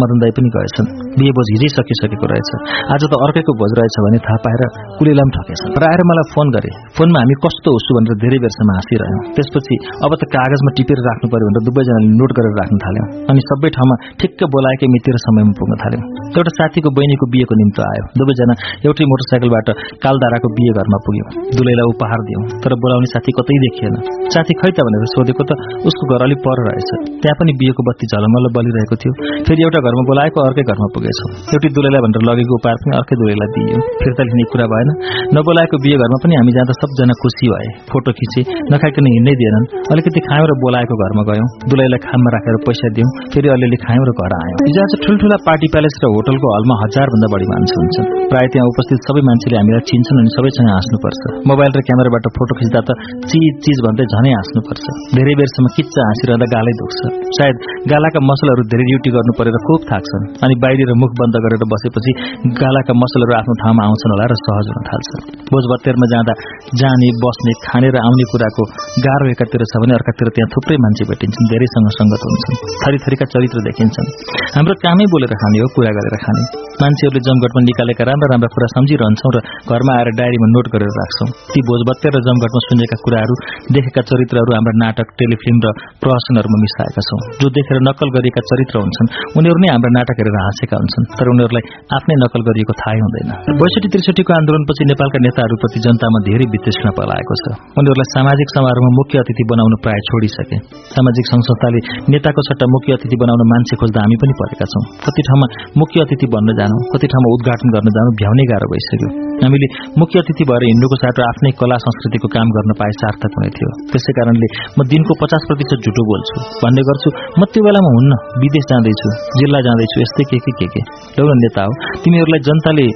मदन 0.00 0.16
दाई 0.22 0.32
पनि 0.36 0.48
गएछन्। 0.56 0.86
बिहे 1.18 1.32
भोज 1.36 1.48
हिजै 1.54 1.68
सकिसकेको 1.76 2.26
रहेछ। 2.32 2.50
आज 2.94 3.02
त 3.10 3.12
अर्कैको 3.26 3.52
भोज 3.60 3.72
रहेछ 3.78 3.96
भने 4.06 4.18
थाहा 4.26 4.38
पाएर 4.46 4.62
कुलीलाई 4.98 5.24
पनि 5.26 5.34
ठकेछन् 5.36 5.72
र 5.80 5.84
आएर 5.90 6.02
मलाई 6.10 6.26
फोन 6.34 6.46
गरे। 6.56 6.70
फोनमा 6.96 7.18
हामी 7.22 7.34
कस्तो 7.44 7.68
होस् 7.76 7.88
भनेर 7.96 8.14
धेरै 8.24 8.38
बेरसम्म 8.44 8.70
हाँसिरह्यौँ। 8.76 9.22
त्यसपछि 9.36 9.74
अब 10.04 10.12
त 10.20 10.22
कागजमा 10.34 10.70
टिपेर 10.76 10.98
राख्नु 11.08 11.26
पर्यो 11.32 11.46
भनेर 11.48 11.62
दुवैजनाले 11.68 12.08
नोट 12.20 12.30
गरेर 12.38 12.54
राख्न 12.60 12.76
थाल्यौँ। 12.84 13.06
अनि 13.30 13.40
सबै 13.50 13.68
ठाउँमा 13.76 13.94
ठिक्क 14.20 14.38
बोलाएकै 14.54 14.86
मिति 14.94 15.10
र 15.14 15.16
समयमा 15.26 15.52
पुग्न 15.58 15.72
थाल्यौँ। 15.82 16.04
एउटा 16.36 16.52
साथीको 16.58 16.88
बहिनीको 16.96 17.24
बिहेको 17.32 17.54
निम्ति 17.60 17.80
आयो। 17.90 18.04
दुवैजना 18.18 18.54
एउटै 18.86 19.04
मोटरसाइकलबाट 19.12 19.68
कालधाराको 20.04 20.48
बिहे 20.56 20.72
घरमा 20.80 20.98
पुग्यौँ। 21.06 21.28
दुलैलाई 21.56 21.86
उपहार 21.92 22.20
दियौँ। 22.28 22.42
तर 22.62 22.72
बोलाउने 22.82 23.08
साथी 23.14 23.30
कतै 23.38 23.56
देखिएन। 23.64 23.94
साथी 24.34 24.52
खै 24.60 24.70
त 24.76 24.78
भनेर 24.86 25.04
सोधेको 25.14 25.42
त 25.48 25.50
उसको 25.88 26.02
घर 26.12 26.20
अलिक 26.26 26.40
पर 26.46 26.58
रहेछ। 26.68 26.90
त्यहाँ 27.22 27.36
पनि 27.40 27.52
बिहेको 27.60 27.82
बत्ती 27.88 28.04
झलमल्ल 28.12 28.46
बलिरहेको 28.56 28.96
थियो। 29.02 29.12
फेरि 29.46 29.62
एउटा 29.66 29.80
घरमा 29.86 30.02
बोलाएको 30.10 30.38
अर्कै 30.46 30.64
घरमा 30.70 30.88
पुगेछौँ। 30.96 31.30
एउटै 31.54 31.68
दुलैलाई 31.76 32.00
भनेर 32.04 32.22
लगेको 32.30 32.54
उपहार 32.60 32.76
पनि 32.82 32.92
अर्कै 33.00 33.16
दुलैलाई 33.20 33.48
दिइयो। 33.56 33.78
फिर्ता 34.02 34.22
लिने 34.28 34.44
कुरा 34.52 34.66
भएन। 34.72 34.88
नबोलाएको 35.36 35.76
बिहे 35.84 35.96
घरमा 36.02 36.18
पनि 36.24 36.34
हामी 36.40 36.52
जाँदा 36.56 36.74
सबजना 36.80 37.14
खुसी 37.22 37.46
भए। 37.52 37.68
फोटो 37.90 38.10
खिचे 38.18 38.40
नखाइकन 38.72 39.06
हिँड्नै 39.14 39.34
दिएनन्। 39.40 39.66
अलिकति 39.92 40.20
खायौँ 40.28 40.46
र 40.50 40.58
बोलाएको 40.64 40.94
घरमा 41.04 41.22
गयौँ। 41.30 41.48
दुलैलाई 41.70 42.00
खाममा 42.06 42.30
राखेर 42.36 42.56
पैसा 42.66 42.88
दियौँ। 42.96 43.10
फेरि 43.32 43.48
अलिअलि 43.56 43.78
खायौँ 43.84 44.04
र 44.08 44.12
घर 44.20 44.32
आयौँ। 44.40 44.58
हिजो 44.68 44.84
ठुल्ठुला 45.04 45.38
पार्टी 45.48 45.66
प्यालेस 45.74 45.96
र 46.02 46.12
होटलको 46.16 46.46
हलमा 46.56 46.74
हजारभन्दा 46.82 47.28
बढी 47.34 47.46
मान्छे 47.52 47.74
हुन्छन्। 47.80 48.06
प्रायः 48.30 48.48
त्यहाँ 48.52 48.66
उपस्थित 48.72 48.98
सबै 49.08 49.22
मान्छेले 49.28 49.56
हामीलाई 49.60 49.84
चिन्छन् 49.90 50.20
अनि 50.22 50.30
सबैसँग 50.36 50.68
हाँस्नुपर्छ। 50.74 51.22
मोबाइल 51.50 51.70
र 51.78 51.80
क्यामेराबाट 51.88 52.24
फोटो 52.36 52.52
खिच्दा 52.60 52.80
त 52.88 52.90
चिज 53.30 53.46
चिज 53.64 53.78
भन्दै 53.86 54.04
झनै 54.12 54.32
हाँस्नुपर्छ। 54.38 54.84
धेरै 55.16 55.34
बेरसम्म 55.40 55.66
किच्चा 55.76 56.00
हाँसिरहँदा 56.08 56.46
गालै 56.54 56.74
दुख्छ। 56.80 57.00
सायद 57.38 57.56
गालाका 57.92 58.20
मसलहरू 58.30 58.62
धेरै 58.72 58.84
ड्युटी 58.90 59.10
गर्नु 59.16 59.32
परेर 59.38 59.56
खुब 59.76 59.84
थाक्छन्। 59.92 60.24
अनि 60.44 60.54
बाहिर 60.64 60.90
मुख 60.96 61.10
बन्द 61.20 61.36
गरेर 61.44 61.62
बसेपछि 61.68 62.12
गालाका 62.56 62.92
मसलहरू 62.96 63.32
आफ्नो 63.38 63.54
ठाउँमा 63.62 63.82
आउँछन् 63.88 64.12
होला 64.14 64.26
र 64.32 64.34
सहज 64.40 64.66
हुन 64.72 64.84
थाल्छ 64.88 65.10
भोजभत्तेरमा 65.52 66.06
जाँदा 66.12 66.34
जाने 66.80 67.08
बस्ने 67.24 67.52
खाने 67.66 67.88
र 67.92 67.96
आउने 68.00 68.24
कुराको 68.32 68.62
गाह्रो 69.06 69.26
एकातिर 69.34 69.64
छ 69.70 69.82
भने 69.84 69.92
अर्कातिर 69.98 70.28
त्यहाँ 70.36 70.48
थुप्रै 70.54 70.76
मान्छे 70.84 71.04
भेटिन्छन् 71.10 71.50
धेरैसँग 71.52 71.88
सङ्गत 71.98 72.22
हुन्छन् 72.28 72.56
थरी 72.84 72.98
थरीका 73.04 73.26
चरित्र 73.34 73.58
देखिन्छन्। 73.68 74.08
हाम्रो 74.56 74.74
कामै 74.84 75.06
बोलेर 75.12 75.34
खाने 75.42 75.58
हो 75.62 75.68
कुरा 75.76 75.92
गरेर 75.98 76.16
खाने। 76.24 76.44
मान्छेहरूले 76.80 77.20
जमघटमा 77.28 77.60
निकालेका 77.68 78.04
राम्रा 78.08 78.26
राम्रा 78.32 78.48
कुरा 78.56 78.68
सम्झिरहन्छौँ 78.76 79.32
र 79.36 79.38
घरमा 79.72 79.92
आएर 79.98 80.08
डायरीमा 80.20 80.48
नोट 80.54 80.66
गरेर 80.74 80.92
राख्छौँ। 81.00 81.28
ती 81.52 81.60
भोजभत्ते 81.68 82.08
र 82.16 82.24
जमघटमा 82.28 82.60
सुनेका 82.68 82.96
कुराहरू 83.04 83.34
देखेका 83.76 84.02
चरित्रहरू 84.10 84.50
हाम्रा 84.56 84.74
नाटक 84.84 85.08
टेलिफिल्म 85.20 85.58
र 85.66 85.68
प्रहसनहरूमा 86.00 86.58
मिसाएका 86.64 87.02
छौँ। 87.08 87.20
जो 87.40 87.46
देखेर 87.58 87.78
नक्कल 87.88 88.08
गरिएका 88.16 88.42
चरित्र 88.50 88.74
हुन्छन् 88.84 89.08
उनीहरू 89.38 89.58
नै 89.66 89.74
हाम्रा 89.74 89.90
नाटक 89.98 90.16
हेरेर 90.22 90.36
हाँसेका 90.46 90.76
हुन्छन्। 90.80 91.04
तर 91.18 91.26
उनीहरूलाई 91.34 91.64
आफ्नै 91.96 92.14
नक्कल 92.22 92.42
गरिएको 92.48 92.72
थाहै 92.80 92.98
हुँदैन। 93.04 93.30
बैसठी 93.60 93.88
त्रिसठीको 93.92 94.32
आन्दोलनपछि 94.38 94.82
नेपालका 94.92 95.18
नेताहरूप्रति 95.26 95.78
जनतामा 95.86 96.18
धेरै 96.28 96.46
वितृष्णा 96.54 96.90
पलाएको 96.98 97.34
छ। 97.42 97.44
उनीहरूलाई 97.78 98.08
सामाजिक 98.14 98.48
समारोहमा 98.56 98.90
मुख्य 99.00 99.16
अतिथि 99.24 99.44
बनाउन 99.52 99.74
प्राय 99.84 99.98
छोडिसके। 100.08 100.56
सामाजिक 100.94 101.24
संस्थाले 101.32 101.80
नेताको 102.14 102.40
सट्टा 102.48 102.66
मुख्य 102.76 102.90
अतिथि 102.98 103.16
बनाउन 103.22 103.42
मान्छे 103.52 103.74
खोज्दा 103.80 104.00
हामी 104.06 104.16
पनि 104.22 104.34
परेका 104.40 104.66
छौँ। 104.72 104.82
कति 105.06 105.20
ठाउँमा 105.28 105.46
मुख्य 105.82 106.06
अतिथि 106.06 106.26
बन्न 106.34 106.48
जानु 106.60 106.76
कति 106.94 107.06
ठाउँमा 107.12 107.28
उद्घाटन 107.36 107.68
गर्न 107.74 107.88
जानु 107.96 108.10
भ्याउनै 108.20 108.44
गाह्रो 108.52 108.68
भइसक्यो। 108.72 109.08
हामीले 109.42 109.66
मुख्य 110.00 110.16
अतिथि 110.22 110.44
भएर 110.50 110.62
हिँड्नुको 110.70 110.96
साटो 111.02 111.20
आफ्नै 111.30 111.50
कला 111.60 111.76
संस्कृतिको 111.86 112.28
काम 112.36 112.46
गर्न 112.56 112.70
पाए 112.80 112.92
सार्थक 113.00 113.32
हुने 113.36 113.50
थियो। 113.56 113.70
त्यसै 113.92 114.12
कारणले 114.18 114.48
म 114.78 114.80
दिनको 114.92 115.12
पचास 115.22 115.42
प्रतिशत 115.48 115.78
झुटो 115.86 116.02
बोल्छु। 116.10 116.36
भन्ने 116.62 116.82
गर्छु 116.88 117.08
म 117.40 117.42
त्यो 117.52 117.60
बेलामा 117.66 117.90
हुन्न 117.96 118.12
विदेश 118.42 118.64
जाँदैछु। 118.70 119.08
जिल्ला 119.46 119.60
जाँदैछु 119.66 119.96
यस्तै 120.02 120.24
के 120.30 120.38
के 120.44 120.52
के 120.58 120.66
के? 120.74 120.80
एउटा 121.22 121.34
नेता 121.40 121.62
हो। 121.66 121.72
तिमीहरूलाई 122.02 122.42
जनताले 122.48 122.86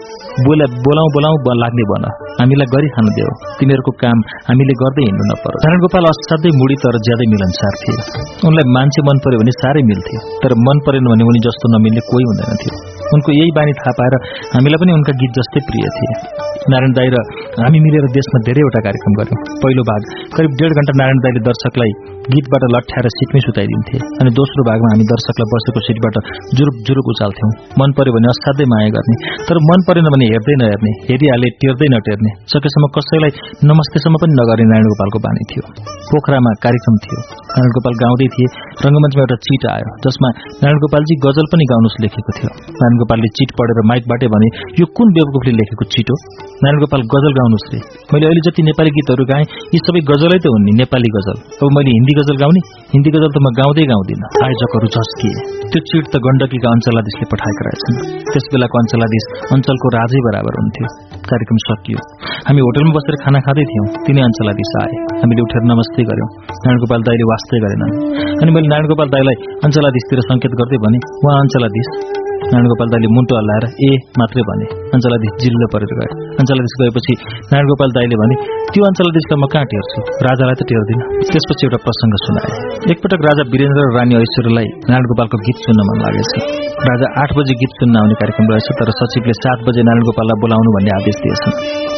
बोला 0.47 0.67
बोलाउँ 0.87 1.09
बोलाउँ 1.15 1.57
लाग्ने 1.63 1.85
भन। 1.91 2.05
हामीलाई 2.41 2.69
गरी 2.75 2.89
खान 2.95 3.07
देऊ। 3.17 3.31
तिमीहरूको 3.61 3.93
काम 4.03 4.19
हामीले 4.51 4.75
गर्दै 4.83 5.05
हिँड्नु 5.07 5.25
नपर 5.31 5.59
नारायण 5.63 5.81
गोपाल 5.85 6.11
असाध्यै 6.11 6.53
मुडी 6.61 6.77
तर 6.83 6.99
ज्यादै 7.07 7.27
मिलनसार 7.33 7.75
थिए। 7.83 7.99
उनलाई 8.51 8.67
मान्छे 8.77 9.01
मन 9.09 9.17
पर्यो 9.25 9.41
भने 9.43 9.55
साह्रै 9.61 9.83
मिल्थ्यो। 9.91 10.21
तर 10.43 10.53
मन 10.67 10.77
परेन 10.87 11.11
भने 11.13 11.25
उनी 11.31 11.41
जस्तो 11.47 11.73
नमिल्ने 11.75 12.03
कोही 12.11 12.25
हुँदैन 12.31 12.63
थियो। 12.63 12.75
उनको 13.15 13.31
यही 13.39 13.51
बानी 13.59 13.73
थाहा 13.81 13.93
पाएर 13.99 14.15
हामीलाई 14.55 14.79
पनि 14.83 14.93
उनका 14.99 15.13
गीत 15.21 15.33
जस्तै 15.39 15.61
प्रिय 15.71 15.85
थिए। 15.97 16.15
नारायण 16.73 16.93
दाई 16.99 17.09
र 17.15 17.17
हामी 17.63 17.79
मिलेर 17.85 18.05
देशमा 18.17 18.39
धेरैवटा 18.49 18.81
कार्यक्रम 18.87 19.13
गर्यौँ 19.21 19.39
पहिलो 19.63 19.83
भाग 19.91 20.01
करिब 20.37 20.53
डेढ 20.61 20.73
घण्टा 20.81 20.93
नारायण 21.01 21.19
दाईले 21.25 21.41
दर्शकलाई 21.49 21.93
गीतबाट 22.33 22.65
लट्ठ्याएर 22.75 23.07
सिटमै 23.17 23.41
सुताइदिन्थे 23.47 23.97
अनि 24.23 24.31
दोस्रो 24.39 24.63
भागमा 24.69 24.89
हामी 24.93 25.07
दर्शकलाई 25.13 25.49
बसेको 25.53 25.81
सिटबाट 25.87 26.17
जुरुप 26.59 26.77
जुरुप 26.89 27.07
उचाल्थ्यौँ। 27.13 27.51
मन 27.81 27.91
पर्यो 27.99 28.13
भने 28.17 28.29
असाध्यै 28.33 28.67
माया 28.73 28.91
गर्ने 28.97 29.17
तर 29.49 29.61
मन 29.69 29.81
परेन 29.89 30.11
भने 30.15 30.27
हेर्दै 30.33 30.57
नहेर्ने 30.63 30.93
हेरिहाले 31.09 31.51
टेर्दै 31.63 31.89
नटेर्ने 31.95 32.31
सकेसम्म 32.53 32.91
कसैलाई 32.97 33.33
नमस्तेसम्म 33.71 34.23
पनि 34.23 34.39
नगर्ने 34.41 34.67
नारायण 34.73 34.91
गोपालको 34.93 35.19
बानी 35.27 35.47
थियो। 35.51 35.65
पोखरामा 36.11 36.53
कार्यक्रम 36.65 36.97
थियो। 37.05 37.19
नारायण 37.51 37.73
गोपाल 37.77 37.95
गाउँदै 38.03 38.29
थिए 38.35 38.49
रङ्गमञ्चमा 38.85 39.23
एउटा 39.25 39.37
चिट 39.47 39.65
आयो 39.75 39.91
जसमा 40.07 40.29
नारायण 40.63 40.79
गोपालजी 40.85 41.15
गजल 41.27 41.51
पनि 41.53 41.65
गाउनुहोस् 41.73 41.99
लेखेको 42.05 42.37
थियो। 42.39 42.51
नारायण 42.79 43.01
गोपालले 43.03 43.33
चिट 43.41 43.51
पढेर 43.59 43.83
माइकबाटै 43.91 44.31
भने 44.35 44.49
यो 44.81 44.87
कुन 44.97 45.15
बेवकुफले 45.19 45.53
लेखेको 45.61 45.85
चिट 45.95 46.09
हो? 46.13 46.17
नारायण 46.63 46.81
गोपाल 46.85 47.03
गजल 47.15 47.33
गाउनुहोस् 47.41 47.69
रे। 47.75 47.81
मैले 48.13 48.25
अहिले 48.31 48.43
जति 48.47 48.61
नेपाली 48.71 48.91
गीतहरू 48.99 49.25
गाएँ 49.33 49.45
यी 49.75 49.79
सबै 49.87 50.01
गजलै 50.13 50.39
त 50.45 50.55
हुन् 50.55 50.71
नेपाली 50.81 51.11
गजल। 51.19 51.37
अब 51.61 51.69
मैले 51.77 51.91
हिन्दी 51.97 52.13
गजल 52.21 52.37
गाउने 52.43 52.61
हिन्दी 52.93 53.11
गजल 53.17 53.31
त 53.35 53.39
म 53.45 53.49
गाउँदै 53.59 53.85
गाउँदिनँ। 53.91 54.29
आयोजकहरू 54.47 54.89
झस्किए 54.95 55.35
त्यो 55.73 55.81
चिट 55.89 56.05
त 56.13 56.15
गण्डकीका 56.27 56.69
अञ्चलाधीशले 56.77 57.27
पठाएका 57.33 57.63
रहेछन्। 57.67 57.99
त्यस 58.31 58.47
बेलाको 58.53 58.77
अञ्चलाधीश 58.83 59.27
अञ्चलको 59.57 59.89
राजै 59.97 60.21
बराबर 60.27 60.59
हुन्थ्यो। 60.61 60.87
कार्यक्रम 61.31 61.59
सकियो। 61.67 61.99
हामी 62.47 62.61
होटलमा 62.67 62.93
बसेर 62.97 63.17
खाना 63.25 63.41
खाँदै 63.47 63.65
थियौँ। 63.71 63.87
तिनै 64.07 64.23
अञ्चलाधीश 64.29 64.73
आए। 64.83 64.97
हामीले 65.21 65.43
उठेर 65.47 65.63
नमस्ते 65.73 66.09
गऱ्यौँ। 66.11 66.31
नारायण 66.55 66.81
गोपाल 66.85 67.01
दाईले 67.09 67.29
वास्तै 67.33 67.59
गरेनन्। 67.65 67.93
अनि 68.41 68.51
मैले 68.57 68.69
नारायण 68.73 68.91
गोपाल 68.93 69.09
दाईलाई 69.15 69.37
अञ्चलाधीशतिर 69.67 70.27
सङ्केत 70.31 70.53
गर्दै 70.61 70.79
भने 70.85 70.99
उहाँ 71.25 71.39
अञ्चलाधीश 71.45 71.89
नारायण 72.51 72.67
गोपाल 72.71 72.89
दाईले 72.93 73.09
मुन्टो 73.17 73.35
हल्लाएर 73.39 73.65
ए 73.87 73.91
मात्रै 74.21 74.43
भने। 74.49 74.67
अञ्चलाधीश 74.97 75.35
जिल्लो 75.43 75.67
परेर 75.75 75.93
गए 75.99 76.09
अञ्चलाधीश 76.43 76.75
गएपछि 76.81 77.15
नारायण 77.51 77.67
गोपाल 77.71 77.91
दाईले 77.97 78.17
भने 78.23 78.35
त्यो 78.73 78.83
अञ्चलाधीशलाई 78.91 79.39
म 79.43 79.47
कहाँ 79.55 79.67
टेर्छु? 79.71 80.01
राजालाई 80.27 80.57
त 80.59 80.63
टेर्दिनँ। 80.71 81.05
त्यसपछि 81.31 81.63
एउटा 81.69 81.79
प्रसङ्ग 81.87 82.15
सुनाए 82.25 82.51
एकपटक 82.91 83.21
राजा 83.29 83.43
वीरेन्द्र 83.55 83.87
र 83.87 83.95
रानी 83.99 84.15
ऐश्वर्यलाई 84.25 84.69
नारायण 84.91 85.07
गोपालको 85.11 85.37
गीत 85.47 85.57
सुन्न 85.67 85.81
मन 85.89 85.97
लागेछ। 86.05 86.70
राजा 86.89 87.09
आठ 87.21 87.33
बजे 87.37 87.55
गीत 87.61 87.73
सुन्न 87.79 87.97
आउने 88.01 88.15
कार्यक्रम 88.21 88.47
रहेछ 88.51 88.69
तर 88.81 88.91
सचिवले 88.99 89.35
सात 89.39 89.65
बजे 89.69 89.83
नारायण 89.87 90.05
गोपाललाई 90.09 90.41
बोलाउनु 90.45 90.71
भन्ने 90.77 90.93
आदेश 90.97 91.17
दिएछन्। 91.25 91.55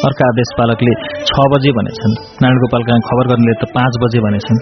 अर्का 0.08 0.24
आदेश 0.32 0.50
पालकले 0.58 0.94
छ 1.28 1.44
बजे 1.52 1.70
भनेछन्। 1.78 2.14
नारायण 2.42 2.58
कहाँ 2.88 2.98
खबर 3.08 3.30
गर्नेले 3.32 3.54
त 3.62 3.68
पाँच 3.76 3.98
बजे 4.02 4.22
भनेछन्। 4.26 4.58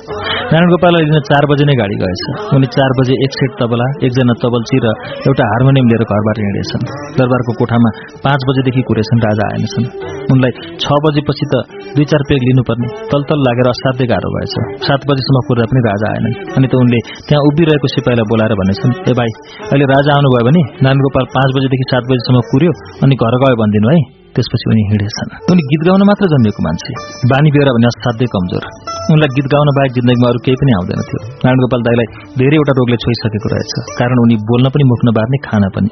नारायण 0.53 0.69
गोपाललाई 0.75 1.07
लिन 1.09 1.19
चार 1.31 1.49
बजे 1.53 1.65
नै 1.71 1.77
गाडी 1.81 1.97
गएछ। 2.03 2.25
उनी 2.57 2.69
चार 2.77 2.91
बजे 3.01 3.15
एक 3.25 3.33
सेट 3.39 3.53
तबला 3.61 3.87
एकजना 4.09 4.35
तबल्ची 4.45 4.77
र 4.85 4.93
एउटा 5.31 5.45
हार्मोनियम 5.53 5.87
लिएर 5.93 6.05
घरबाट 6.11 6.43
हिँडेछन्। 6.45 6.85
दरबारको 7.21 7.53
कोठामा 7.61 7.91
पाँच 8.27 8.41
बजेदेखि 8.51 8.83
कुरेछन् 8.91 9.25
राजा 9.27 9.45
आएनछन्। 9.53 9.87
उनलाई 10.33 10.53
छ 10.85 11.01
बजेपछि 11.07 11.45
त 11.53 11.55
दुई 11.97 12.07
चार 12.13 12.23
पेग 12.29 12.43
लिनुपर्ने 12.51 12.89
तलतल 13.11 13.41
लागेर 13.49 13.73
असाध्यै 13.73 14.11
गाह्रो 14.13 14.31
भएछ। 14.37 14.55
सात 14.85 15.01
बजीसम्म 15.09 15.45
कुर्दा 15.49 15.65
पनि 15.73 15.81
राजा 15.89 16.07
आएनन्। 16.13 16.35
अनि 16.61 16.67
त 16.69 16.75
उनले 16.85 17.01
त्यहाँ 17.25 17.43
उभिरहेको 17.49 17.89
सिपाहीलाई 17.97 18.27
बोलाएर 18.31 18.55
भनेछन् 18.61 18.95
ए 19.11 19.13
भाइ 19.19 19.31
अहिले 19.73 19.87
राजा 19.97 20.10
आउनुभयो 20.15 20.45
भने 20.47 20.63
नारायण 20.85 21.05
गोपाल 21.05 21.27
पाँच 21.35 21.49
बजेदेखि 21.57 21.87
सात 21.91 22.09
बजीसम्म 22.11 22.41
कुर्यो 22.51 22.73
अनि 23.05 23.15
घर 23.17 23.35
गयो 23.43 23.57
भनिदिनु 23.63 23.93
है। 23.95 24.20
त्यसपछि 24.41 24.67
उनी 24.73 24.83
हिँडेछन् 24.91 25.31
उनी 25.53 25.63
गीत 25.71 25.83
गाउन 25.89 26.03
मात्र 26.11 26.33
जन्मेको 26.33 26.61
मान्छे। 26.67 26.93
बानी 27.31 27.49
बेहोरा 27.55 27.73
भने 27.77 27.89
असाध्यै 27.93 28.29
कमजोर। 28.35 28.65
उनलाई 29.13 29.31
गीत 29.37 29.47
गाउन 29.53 29.69
बाहेक 29.77 29.93
जिन्दगीमा 29.97 30.29
अरू 30.33 30.41
केही 30.47 30.57
पनि 30.61 30.73
आउँदैन 30.79 31.01
थियो। 31.09 31.21
नारायण 31.43 31.61
गोपाल 31.65 31.81
दाईलाई 31.87 32.09
धेरैवटा 32.41 32.73
रोगले 32.79 32.97
छोइसकेको 33.05 33.49
रहेछ। 33.53 33.73
कारण 34.01 34.17
उनी 34.25 34.37
बोल्न 34.51 34.67
पनि 34.75 34.85
मुख्न 34.93 35.07
बार्ने 35.19 35.39
खान 35.47 35.65
पनि। 35.77 35.91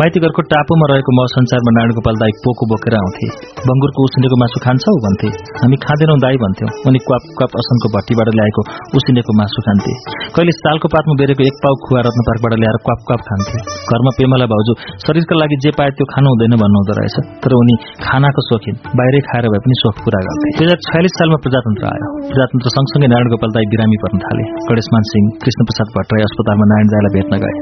माइतीघरको 0.00 0.42
टापुमा 0.52 0.86
रहेको 0.92 1.10
म 1.18 1.20
संसारमा 1.34 1.70
नारायण 1.76 1.92
गोपाल 1.98 2.16
दाई 2.22 2.32
पोको 2.44 2.64
बोकेर 2.72 2.94
आउँथे। 3.00 3.26
बङ्गुरको 3.68 4.00
उसिनेको 4.08 4.36
मासु 4.42 4.58
खान्छौ? 4.66 4.92
भन्थे। 5.04 5.28
हामी 5.60 5.76
खाँदैनौँ 5.84 6.18
दाई 6.24 6.36
भन्थ्यौँ। 6.44 6.70
उनी 6.88 6.98
क्वाप 7.06 7.22
क्वाप 7.38 7.52
असनको 7.60 7.86
भट्टीबाट 7.94 8.28
ल्याएको 8.38 8.62
उसिनेको 8.98 9.32
मासु 9.40 9.60
खान्थे। 9.66 9.92
कहिले 10.36 10.52
सालको 10.62 10.86
पातमा 10.94 11.14
बेरेको 11.20 11.42
एक 11.50 11.56
पाउ 11.64 11.74
खुवा 11.84 12.00
रत्न 12.06 12.20
पार्कबाट 12.28 12.52
ल्याएर 12.62 12.78
क्वाप 12.86 13.00
क्वाप 13.08 13.20
खान्थे। 13.28 13.56
घरमा 13.90 14.10
पेमाला 14.18 14.46
भाउजू 14.52 14.72
शरीरका 15.06 15.34
लागि 15.42 15.56
जे 15.64 15.70
पाए 15.78 15.90
त्यो 15.98 16.06
खानु 16.12 16.28
हुँदैन 16.32 16.54
भन्नुहुँदो 16.62 16.92
रहेछ। 17.00 17.16
तर 17.42 17.50
उनी 17.62 17.74
खानाको 18.06 18.42
सोखिन 18.48 18.74
बाहिरै 18.98 19.20
खाएर 19.28 19.44
भए 19.52 19.60
पनि 19.64 19.76
सोख 19.82 19.96
पूरा 20.04 20.20
गर्थे। 20.26 20.50
दुई 20.58 20.64
हजार 20.66 20.78
छयालिस 20.88 21.14
सालमा 21.18 21.38
प्रजातन्त्र 21.44 21.84
आयो। 21.92 22.08
प्रजातन्त्र 22.30 22.68
सँगसँगै 22.76 23.08
नारायण 23.12 23.28
गोपाल 23.34 23.50
दाई 23.56 23.66
बिरामी 23.72 23.98
पर्न 24.02 24.18
थाले। 24.24 24.44
गणेशमान 24.68 25.02
सिंह 25.12 25.26
कृष्ण 25.42 25.60
प्रसाद 25.68 25.88
भट्टराई 25.96 26.22
अस्पतालमा 26.28 26.66
नारायण 26.72 26.88
दाईलाई 26.94 27.12
भेट्न 27.16 27.40
गए। 27.44 27.54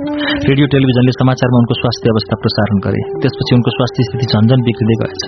रेडियो 0.48 0.66
टेलिभिजनले 0.74 1.12
समाचारमा 1.20 1.56
उनको 1.62 1.74
स्वास्थ्य 1.80 2.14
अवस्था 2.14 2.40
प्रसारण 2.44 2.82
गरे। 2.86 3.00
त्यसपछि 3.22 3.52
उनको 3.58 3.70
स्वास्थ्य 3.76 4.06
स्थिति 4.08 4.26
झन्झन 4.32 4.66
बिग्रिँदै 4.68 4.96
गएछ। 5.02 5.20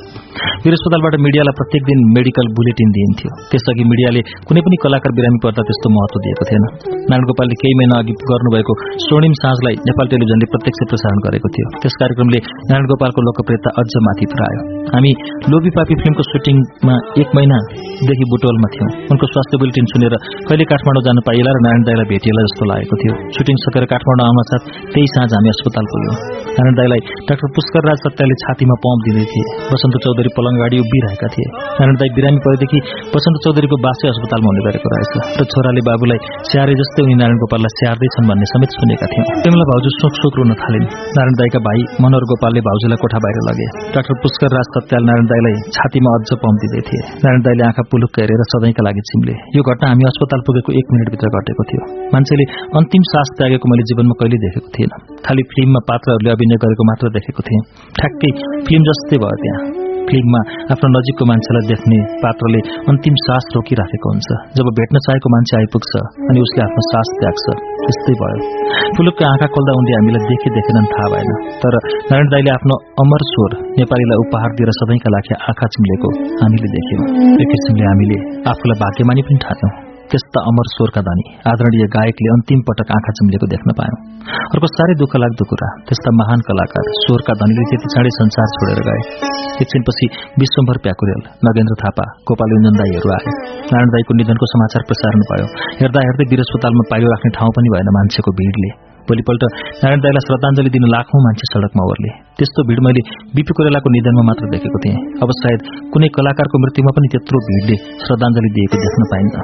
वीर 0.65 0.75
अस्पतालबाट 0.79 1.15
मिडियालाई 1.27 1.59
प्रत्येक 1.61 1.83
दिन 1.91 1.99
मेडिकल 2.17 2.47
बुलेटिन 2.59 2.89
दिइन्थ्यो। 2.99 3.31
त्यसअघि 3.51 3.85
मिडियाले 3.93 4.23
कुनै 4.49 4.61
पनि 4.69 4.77
कलाकार 4.85 5.17
बिरामी 5.19 5.39
पर्दा 5.45 5.63
त्यस्तो 5.69 5.95
महत्व 5.97 6.23
दिएको 6.27 6.49
थिएन। 6.51 6.65
नारायण 7.11 7.29
गोपालले 7.31 7.61
केही 7.63 7.75
महिना 7.81 8.01
अघि 8.03 8.15
गर्नुभएको 8.31 8.73
स्वर्णिम 9.07 9.35
साँझलाई 9.43 9.77
नेपाल 9.89 10.07
टेलिभिजनले 10.13 10.47
प्रत्यक्ष 10.55 10.81
प्रसारण 10.93 11.19
गरेको 11.27 11.49
थियो। 11.55 11.67
त्यस 11.83 11.95
कार्यक्रमले 12.03 12.39
नारायण 12.69 12.87
गोपालको 12.93 13.21
लोकप्रियता 13.29 13.71
अझ 13.83 13.91
माथि 14.09 14.27
पुऱ्यायो 14.49 14.77
हामी 14.89 15.13
लोभी 15.53 15.71
पापी 15.77 15.95
फिल्मको 16.01 16.23
सुटिङमा 16.29 16.95
एक 17.21 17.29
महिनादेखि 17.37 18.25
बुटोलमा 18.33 18.69
थियौं। 18.75 18.89
उनको 19.13 19.27
स्वास्थ्य 19.33 19.57
बुलेटिन 19.61 19.87
सुनेर 19.93 20.15
कहिले 20.49 20.65
काठमाडौँ 20.73 21.03
जान 21.07 21.21
पाइएला 21.29 21.51
र 21.53 21.61
नारायण 21.65 21.83
दाईलाई 21.89 22.09
भेटिएला 22.13 22.45
जस्तो 22.49 22.65
लागेको 22.71 22.97
थियो। 23.01 23.15
सुटिङ 23.37 23.57
सकेर 23.65 23.85
काठमाडौँ 23.93 24.25
आउन 24.29 24.41
साथ 24.51 24.63
त्यही 24.93 25.09
साँझ 25.15 25.31
हामी 25.37 25.49
अस्पताल 25.55 25.85
पुग्यौं 25.93 26.17
नारायण 26.57 26.75
दाईलाई 26.81 27.01
डाक्टर 27.29 27.49
पुष्कर 27.59 27.83
राज 27.89 27.99
सत्याले 28.05 28.37
छातीमा 28.45 28.77
पम्प 28.85 29.01
दिँदै 29.09 29.27
थिए। 29.33 29.45
वसन्त 29.73 29.95
चौधरी 30.05 30.31
पलङ 30.39 30.53
अगाडि 30.59 30.77
उभिरहेका 30.85 31.29
थिए। 31.35 31.49
नारायण 31.79 31.97
दाई 32.01 32.11
बिरामी 32.17 32.41
परेदेखि 32.47 32.79
वसन्त 33.17 33.37
चौधरीको 33.45 33.77
बासै 33.87 34.07
अस्पतालमा 34.13 34.49
हुने 34.53 34.63
गरेको 34.69 34.89
रहेछ 34.95 35.13
र 35.41 35.49
छोराले 35.53 35.83
बाबुलाई 35.91 36.19
स्याहारे 36.51 36.75
जस्तै 36.81 37.01
उनी 37.07 37.17
नारायण 37.21 37.39
गोपाललाई 37.45 37.73
स्याहार्दैछन् 37.77 38.29
भन्ने 38.31 38.47
समेत 38.53 38.71
सुनेका 38.79 39.07
थियौँ। 39.13 39.27
तिमीलाई 39.45 39.69
भाउजू 39.73 39.91
सोक 40.01 40.15
सोक 40.23 40.33
रुन 40.41 40.53
थालिन्। 40.63 40.89
नारायण 41.17 41.37
दाईका 41.41 41.61
भाइ 41.69 41.79
मनोहर 42.03 42.25
गोपालले 42.33 42.61
भाउजूलाई 42.69 42.99
कोठा 43.05 43.19
बाहिर 43.25 43.41
लगे। 43.51 43.67
डाक्टर 43.95 44.15
पुष्कर 44.39 44.55
राज 44.55 44.69
सत्याल 44.75 45.03
दाईलाई 45.31 45.55
छातीमा 45.75 46.11
अझ 46.17 46.31
पम्प 46.43 46.59
दिँदै 46.63 46.83
थिए। 46.89 47.01
नारायण 47.23 47.43
दाईले 47.43 47.65
आँखा 47.69 47.83
पुलुक्क 47.91 48.19
हेरेर 48.23 48.43
सधैँका 48.53 48.83
लागि 48.87 49.03
चिम्ले। 49.11 49.35
यो 49.57 49.63
घटना 49.67 49.91
हामी 49.91 50.05
अस्पताल 50.11 50.41
पुगेको 50.47 50.71
एक 50.79 50.93
मिनटभित्र 50.95 51.31
घटेको 51.39 51.67
थियो। 51.71 51.83
मान्छेले 52.15 52.47
अन्तिम 52.79 53.03
सास 53.11 53.35
त्यागेको 53.39 53.73
मैले 53.73 53.89
जीवनमा 53.91 54.19
कहिले 54.21 54.39
देखेको 54.47 54.71
थिएन 54.79 54.95
खालि 55.27 55.43
फिल्ममा 55.51 55.81
पात्रहरूले 55.91 56.31
अभिनय 56.37 56.63
गरेको 56.63 56.89
मात्र 56.91 57.13
देखेको 57.19 57.49
थिएँ। 57.51 57.61
ठ्याक्कै 57.99 58.33
फिल्म 58.67 58.83
जस्तै 58.89 59.23
भयो 59.25 59.43
त्यहाँ। 59.43 59.78
फिल्ममा 60.09 60.41
आफ्नो 60.75 60.89
नजिकको 60.97 61.25
मान्छेलाई 61.31 61.65
देख्ने 61.73 61.99
पात्रले 62.25 62.61
अन्तिम 62.93 63.15
सास 63.25 63.49
रोकिराखेको 63.57 64.13
हुन्छ? 64.13 64.29
जब 64.59 64.71
भेट्न 64.79 65.03
चाहेको 65.07 65.33
मान्छे 65.35 65.55
आइपुग्छ 65.61 65.93
अनि 66.29 66.45
उसले 66.47 66.63
आफ्नो 66.67 66.83
सास 66.91 67.09
त्याग्छ 67.21 67.47
त्यस्तै 67.85 68.15
भयो। 68.21 68.39
पुलुकको 68.97 69.25
आँखा 69.33 69.49
खोल्दा 69.57 69.73
उनले 69.81 69.93
हामीलाई 69.99 70.31
देखे 70.31 70.55
देखेनन् 70.59 70.89
थाहा 70.93 71.09
भएन। 71.15 71.35
तर 71.65 71.75
नारायण 71.89 72.33
दाईले 72.35 72.55
आफ्नो 72.59 72.79
अमर 73.03 73.27
स्वर 73.33 73.59
नेपालीलाई 73.81 74.25
उपहार 74.25 74.57
दिएर 74.61 74.73
सधैँका 74.81 75.15
लागि 75.17 75.35
आँखा 75.51 75.67
चिम्लेको 75.75 76.15
हामीले 76.41 76.73
देख्यौँ। 76.79 77.05
एक 77.43 77.53
किसिमले 77.53 77.87
हामीले 77.91 78.19
आफूलाई 78.55 78.83
भाग्यमानी 78.85 79.23
पनि 79.29 79.47
ठान्यौँ। 79.47 79.88
त्यस्ता 80.13 80.41
अमर 80.51 80.69
स्वरका 80.75 81.01
धनी। 81.09 81.25
आदरणीय 81.53 81.87
गायकले 81.95 82.31
अन्तिम 82.35 82.61
पटक 82.69 82.93
आँखा 82.97 83.13
चिम्लेको 83.19 83.47
देख्न 83.55 83.75
पायौं। 83.79 83.99
अर्को 84.55 84.71
साह्रै 84.73 84.95
दुःख 85.03 85.17
लाग्दो 85.23 85.45
कुरा 85.51 85.69
त्यस्ता 85.89 86.15
महान 86.21 86.45
कलाकार 86.49 86.91
स्वरका 87.03 87.37
धनीले 87.43 87.69
त्यति 87.71 87.93
चाँडै 87.95 88.13
संसार 88.19 88.51
छोडेर 88.57 88.83
गए। 88.89 89.01
एकछिनपछि 89.63 90.11
विश्वम्भर 90.43 90.83
प्याकुरेल 90.89 91.23
नगेन्द्र 91.49 91.79
थापा 91.85 92.09
गोपाल 92.29 92.57
युञ्जन 92.57 92.83
दाईहरू 92.83 93.15
आए। 93.19 93.39
नारायण 93.71 93.95
दाईको 93.95 94.21
निधनको 94.21 94.53
समाचार 94.57 94.91
प्रसारण 94.91 95.31
भयो। 95.31 95.47
हेर्दा 95.81 96.05
हेर्दै 96.09 96.29
वीर 96.33 96.45
अस्पतालमा 96.49 96.91
पाइलो 96.93 97.15
राख्ने 97.15 97.31
ठाउँ 97.39 97.57
पनि 97.57 97.75
भएन 97.75 97.91
मान्छेको 97.99 98.39
भिडले। 98.41 98.88
भोलिपल्ट 99.09 99.43
नारायण 99.83 100.01
दाईलाई 100.05 100.25
श्रद्धाञ्जली 100.27 100.71
दिन 100.77 100.85
लाखौं 100.95 101.21
मान्छे 101.27 101.47
सड़कमा 101.53 101.83
ओर्ले 101.91 102.11
त्यस्तो 102.39 102.65
भिड 102.69 102.81
मैले 102.87 103.03
बिपी 103.37 103.53
कोरेलाको 103.59 103.89
निधनमा 103.95 104.25
मात्र 104.29 104.51
देखेको 104.55 104.79
थिएँ। 104.85 104.99
अब 105.25 105.31
सायद 105.41 105.61
कुनै 105.95 106.09
कलाकारको 106.17 106.57
मृत्युमा 106.65 106.93
पनि 106.99 107.09
त्यत्रो 107.15 107.43
भिडले 107.49 107.77
श्रद्धाञ्जली 108.05 108.51
दिएको 108.57 108.81
देख्न 108.85 109.11
पाइन्न 109.13 109.35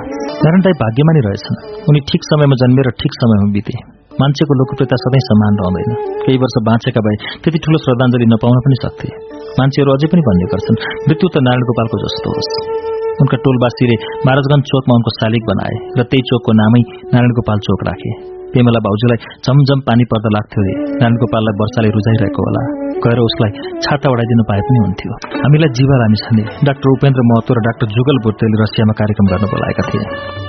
नारायण 0.45 0.65
दाई 0.67 0.75
भाग्यमानी 0.83 1.21
रहेछन्। 1.27 1.57
उनी 1.91 2.01
ठिक 2.11 2.31
समयमा 2.31 2.59
जन्मेर 2.63 2.91
ठिक 3.03 3.21
समयमा 3.21 3.53
बिते। 3.57 3.77
मान्छेको 4.21 4.55
लोकप्रियता 4.59 4.97
सधैँ 5.03 5.23
समान 5.29 5.57
रहँदैन। 5.61 5.95
केही 6.25 6.39
वर्ष 6.43 6.57
बाँचेका 6.67 7.01
भए 7.07 7.17
त्यति 7.45 7.59
ठूलो 7.65 7.79
श्रद्धाञ्जली 7.85 8.27
नपाउन 8.33 8.61
पनि 8.67 8.77
सक्थे। 8.83 9.09
मान्छेहरू 9.59 9.97
अझै 9.97 10.11
पनि 10.13 10.23
भन्ने 10.29 10.47
गर्छन् 10.53 10.79
मृत्यु 11.07 11.31
त 11.35 11.43
नारायण 11.47 11.67
गोपालको 11.71 12.03
जस्तो 12.05 12.37
होस्। 12.37 12.53
उनका 13.23 13.37
टोलवासीले 13.47 13.97
महाराजगंज 14.27 14.71
चोकमा 14.71 14.95
उनको 14.99 15.11
शालिग 15.19 15.51
बनाए 15.51 15.75
र 15.99 16.07
त्यही 16.11 16.29
चोकको 16.31 16.57
नामै 16.61 16.83
नारायण 17.11 17.37
गोपाल 17.39 17.59
चोक 17.67 17.85
राखे। 17.91 18.13
पेमला 18.55 18.81
भाउजूलाई 18.87 19.19
झमझम 19.45 19.81
पानी 19.89 20.05
पर्दा 20.11 20.31
लाग्थ्यो 20.37 20.65
अरे। 20.65 20.75
नारायण 20.75 21.15
गोपाललाई 21.23 21.55
वर्षाले 21.61 21.89
रुझाइरहेको 21.97 22.41
होला। 22.47 22.63
गएर 23.05 23.19
उसलाई 23.25 23.51
छाता 23.85 24.11
उडाइदिनु 24.15 24.45
पाए 24.51 24.61
पनि 24.67 24.79
हुन्थ्यो। 24.85 25.17
हामीलाई 25.45 25.71
जीवा 25.79 25.97
रामी 26.03 26.19
छाने 26.23 26.45
डाक्टर 26.69 26.89
उपेन्द्र 26.91 27.25
महतो 27.31 27.57
र 27.59 27.65
डाक्टर 27.69 27.87
जुगल 27.97 28.17
भोटेले 28.25 28.63
रसियामा 28.63 28.95
कार्यक्रम 29.01 29.27
गर्न 29.33 29.45
बोलाएका 29.55 29.83
थिए। 29.89 30.05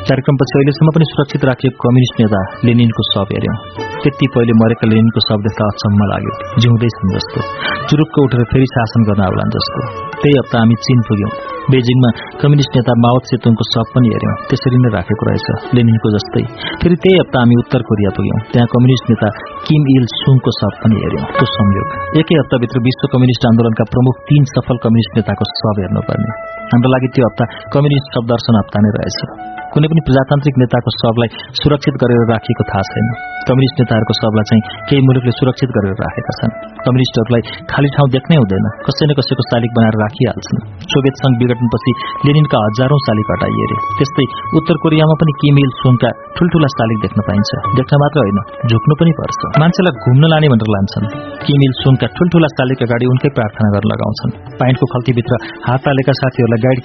कार्यक्रमपछि 0.09 0.53
अहिलेसम्म 0.59 0.95
पनि 0.95 1.09
सुरक्षित 1.11 1.45
राखिएको 1.45 1.77
कम्युनिस्ट 1.87 2.21
नेता 2.21 2.41
लेनिनको 2.65 3.07
शव 3.11 3.35
हेऱ्यौं। 3.35 3.57
त्यति 4.03 4.25
पहिले 4.35 4.53
मरेका 4.61 4.85
लेनिनको 4.89 5.25
शव 5.27 5.49
देख्दा 5.49 5.65
अचम्म 5.65 6.09
लाग्यो। 6.13 6.33
जिउँदैछन् 6.59 7.13
जस्तो। 7.15 7.39
चुरुक्क 7.89 8.19
उठेर 8.19 8.43
फेरि 8.53 8.65
शासन 8.65 9.01
गर्न 9.03 9.21
आउलान् 9.21 9.53
जस्तो। 9.57 9.79
त्यही 10.21 10.39
हप्ता 10.39 10.57
हामी 10.59 10.75
चीन 10.75 10.99
पुग्यौं। 11.01 11.54
बेजिङमा 11.73 12.09
कम्युनिस्ट 12.41 12.71
नेता 12.77 12.93
माओत 13.03 13.23
सेतुङको 13.29 13.63
शव 13.73 13.85
पनि 13.93 14.07
हेऱ्यौं। 14.07 14.35
त्यसरी 14.49 14.77
नै 14.77 14.89
राखेको 14.95 15.23
रहेछ। 15.29 15.47
लेनिनको 15.75 16.07
जस्तै। 16.15 16.43
फेरि 16.81 16.95
त्यही 16.95 17.15
हप्ता 17.19 17.37
हामी 17.39 17.55
उत्तर 17.55 17.81
कोरिया 17.81 18.11
पुग्यौं। 18.17 18.39
त्यहाँ 18.53 18.67
कम्युनिस्ट 18.75 19.05
नेता 19.09 19.27
किम 19.67 19.81
इल 19.95 20.05
सुङको 20.19 20.51
शव 20.59 20.73
पनि 20.83 20.95
हेऱ्यौं। 20.95 21.25
त्यो 21.37 21.47
संयोग। 21.55 21.87
एकै 22.21 22.35
हप्ताभित्र 22.39 22.77
विश्व 22.79 23.03
कम्युनिस्ट 23.13 23.43
आन्दोलनका 23.45 23.83
प्रमुख 23.83 24.15
तीन 24.29 24.43
सफल 24.55 24.77
कम्युनिस्ट 24.85 25.11
नेताको 25.17 25.43
शव 25.59 25.75
हेर्नुपर्ने। 25.81 26.31
हाम्रो 26.73 26.89
लागि 26.89 27.07
त्यो 27.15 27.25
हप्ता 27.25 27.45
कम्युनिस्ट 27.73 28.07
शव 28.13 28.23
दर्शन 28.33 28.53
हप्ता 28.59 28.77
नै 28.81 28.89
रहेछ। 28.97 29.19
कुनै 29.75 29.87
पनि 29.91 30.01
प्रजातान्त्रिक 30.07 30.55
नेताको 30.61 30.91
शवलाई 30.95 31.29
सुरक्षित 31.59 31.95
गरेर 32.01 32.21
राखिएको 32.31 32.63
थाहा 32.67 32.83
छैन। 32.89 33.07
कम्युनिस्ट 33.47 33.79
नेताहरूको 33.81 34.13
शवलाई 34.19 34.45
चाहिँ 34.49 34.61
केही 34.89 35.01
मुलुकले 35.07 35.33
सुरक्षित 35.39 35.69
गरेर 35.77 35.95
राखेका 36.03 36.33
छन्। 36.39 36.53
कम्युनिस्टहरूलाई 36.85 37.43
खाली 37.71 37.89
ठाउँ 37.95 38.07
देख्नै 38.15 38.37
हुँदैन। 38.41 38.65
कसै 38.87 39.05
न 39.05 39.11
कसैको 39.19 39.43
शालिक 39.49 39.71
बनाएर 39.77 39.97
राखिहाल्छन्। 40.03 40.59
सोभियत 40.93 41.15
संघ 41.21 41.33
विघटनपछि 41.41 41.91
लेनिनका 42.27 42.57
हजारौं 42.65 42.99
शालिक 43.07 43.27
हटाइए 43.33 43.65
अरे 43.65 43.77
त्यस्तै 43.99 44.25
उत्तर 44.59 44.75
कोरियामा 44.85 45.15
पनि 45.21 45.33
किमिल 45.41 45.69
सुङका 45.81 46.09
ठूल्ठूला 46.37 46.69
शालिक 46.75 47.03
देख्न 47.05 47.25
पाइन्छ। 47.29 47.51
देख्न 47.79 47.99
मात्र 48.03 48.23
होइन 48.23 48.39
झुक्नु 48.71 48.97
पनि 49.01 49.13
पर्छ। 49.19 49.51
मान्छेलाई 49.63 49.93
घुम्न 50.05 50.31
लाने 50.33 50.47
भनेर 50.53 50.71
लान्छन्। 50.75 51.09
किमिल 51.43 51.73
सुङका 51.81 52.07
ठूल्ठूला 52.15 52.49
शालिक 52.55 52.85
अगाडि 52.87 53.11
उनकै 53.13 53.33
प्रार्थना 53.37 53.67
गर्न 53.75 53.91
लगाउँछन्। 53.93 54.31
पाइन्टको 54.63 54.85
खल्तीभित्र 54.95 55.33
हात 55.67 55.91
हालेका 55.91 56.17
साथीहरूलाई 56.21 56.63
गाइड 56.65 56.79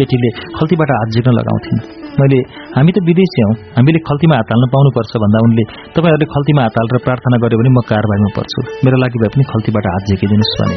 केटीले 0.00 0.30
खल्तीबाट 0.58 0.96
हात 0.98 1.08
झिक्न 1.14 1.36
लगाउँथिन्। 1.40 2.01
मैले 2.20 2.38
हामी 2.76 2.92
त 2.92 2.98
विदेशी 3.08 3.40
हौ। 3.46 3.52
हामीले 3.76 4.00
खल्तीमा 4.08 4.34
हात 4.38 4.48
हाल्न 4.52 4.66
पाउनुपर्छ 4.74 5.12
भन्दा 5.22 5.38
उनले 5.46 5.64
तपाईँहरूले 5.96 6.26
खल्तीमा 6.34 6.60
हात 6.66 6.74
हालेर 6.78 7.00
प्रार्थना 7.06 7.36
गर्यो 7.42 7.58
भने 7.60 7.70
म 7.76 7.80
कारवाहीमा 7.90 8.30
पर्छु। 8.36 8.60
मेरो 8.84 8.96
लागि 9.02 9.18
भए 9.22 9.30
पनि 9.34 9.44
खल्तीबाट 9.52 9.86
हात 9.92 10.02
झेकिदिनुहोस् 10.10 10.56
भने। 10.60 10.76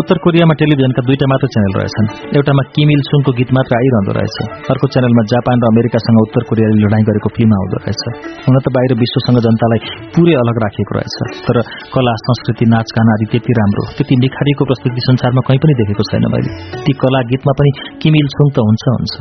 उत्तर 0.00 0.16
कोरियामा 0.24 0.54
टेलिभिजनका 0.60 1.02
दुईटा 1.08 1.26
मात्र 1.32 1.46
च्यानल 1.54 1.72
रहेछन्। 1.78 2.06
एउटामा 2.36 2.62
किमिल 2.74 3.00
सुङको 3.08 3.30
गीत 3.38 3.50
मात्र 3.56 3.72
आइरहँदो 3.80 4.12
रहेछ। 4.18 4.36
अर्को 4.74 4.86
च्यानलमा 4.92 5.22
जापान 5.32 5.56
र 5.62 5.64
अमेरिकासँग 5.72 6.18
उत्तर 6.24 6.42
कोरियाले 6.50 6.76
लडाईँ 6.84 7.06
गरेको 7.08 7.28
फिल्म 7.36 7.52
आउँदो 7.58 7.76
रहेछ। 7.84 8.02
हुन 8.44 8.56
त 8.64 8.66
बाहिर 8.76 8.92
विश्वसँग 9.04 9.38
जनतालाई 9.46 9.80
पुरै 10.14 10.34
अलग 10.42 10.56
राखिएको 10.64 10.92
रहेछ। 10.98 11.16
तर 11.46 11.56
कला 11.94 12.14
संस्कृति 12.26 12.64
नाचगान 12.74 13.08
आदि 13.14 13.26
त्यति 13.32 13.52
राम्रो 13.60 13.82
त्यति 13.96 14.14
निखारिएको 14.24 14.62
प्रस्तुति 14.70 15.00
संसारमा 15.08 15.42
कहीँ 15.48 15.60
पनि 15.64 15.74
देखेको 15.80 16.02
छैन 16.10 16.26
मैले। 16.34 16.50
ती 16.84 16.92
कला 17.02 17.20
गीतमा 17.30 17.52
पनि 17.58 17.70
किमिल 18.02 18.26
सुङ 18.36 18.46
त 18.54 18.66
हुन्छ 18.68 18.84
हुन्छ। 18.94 19.14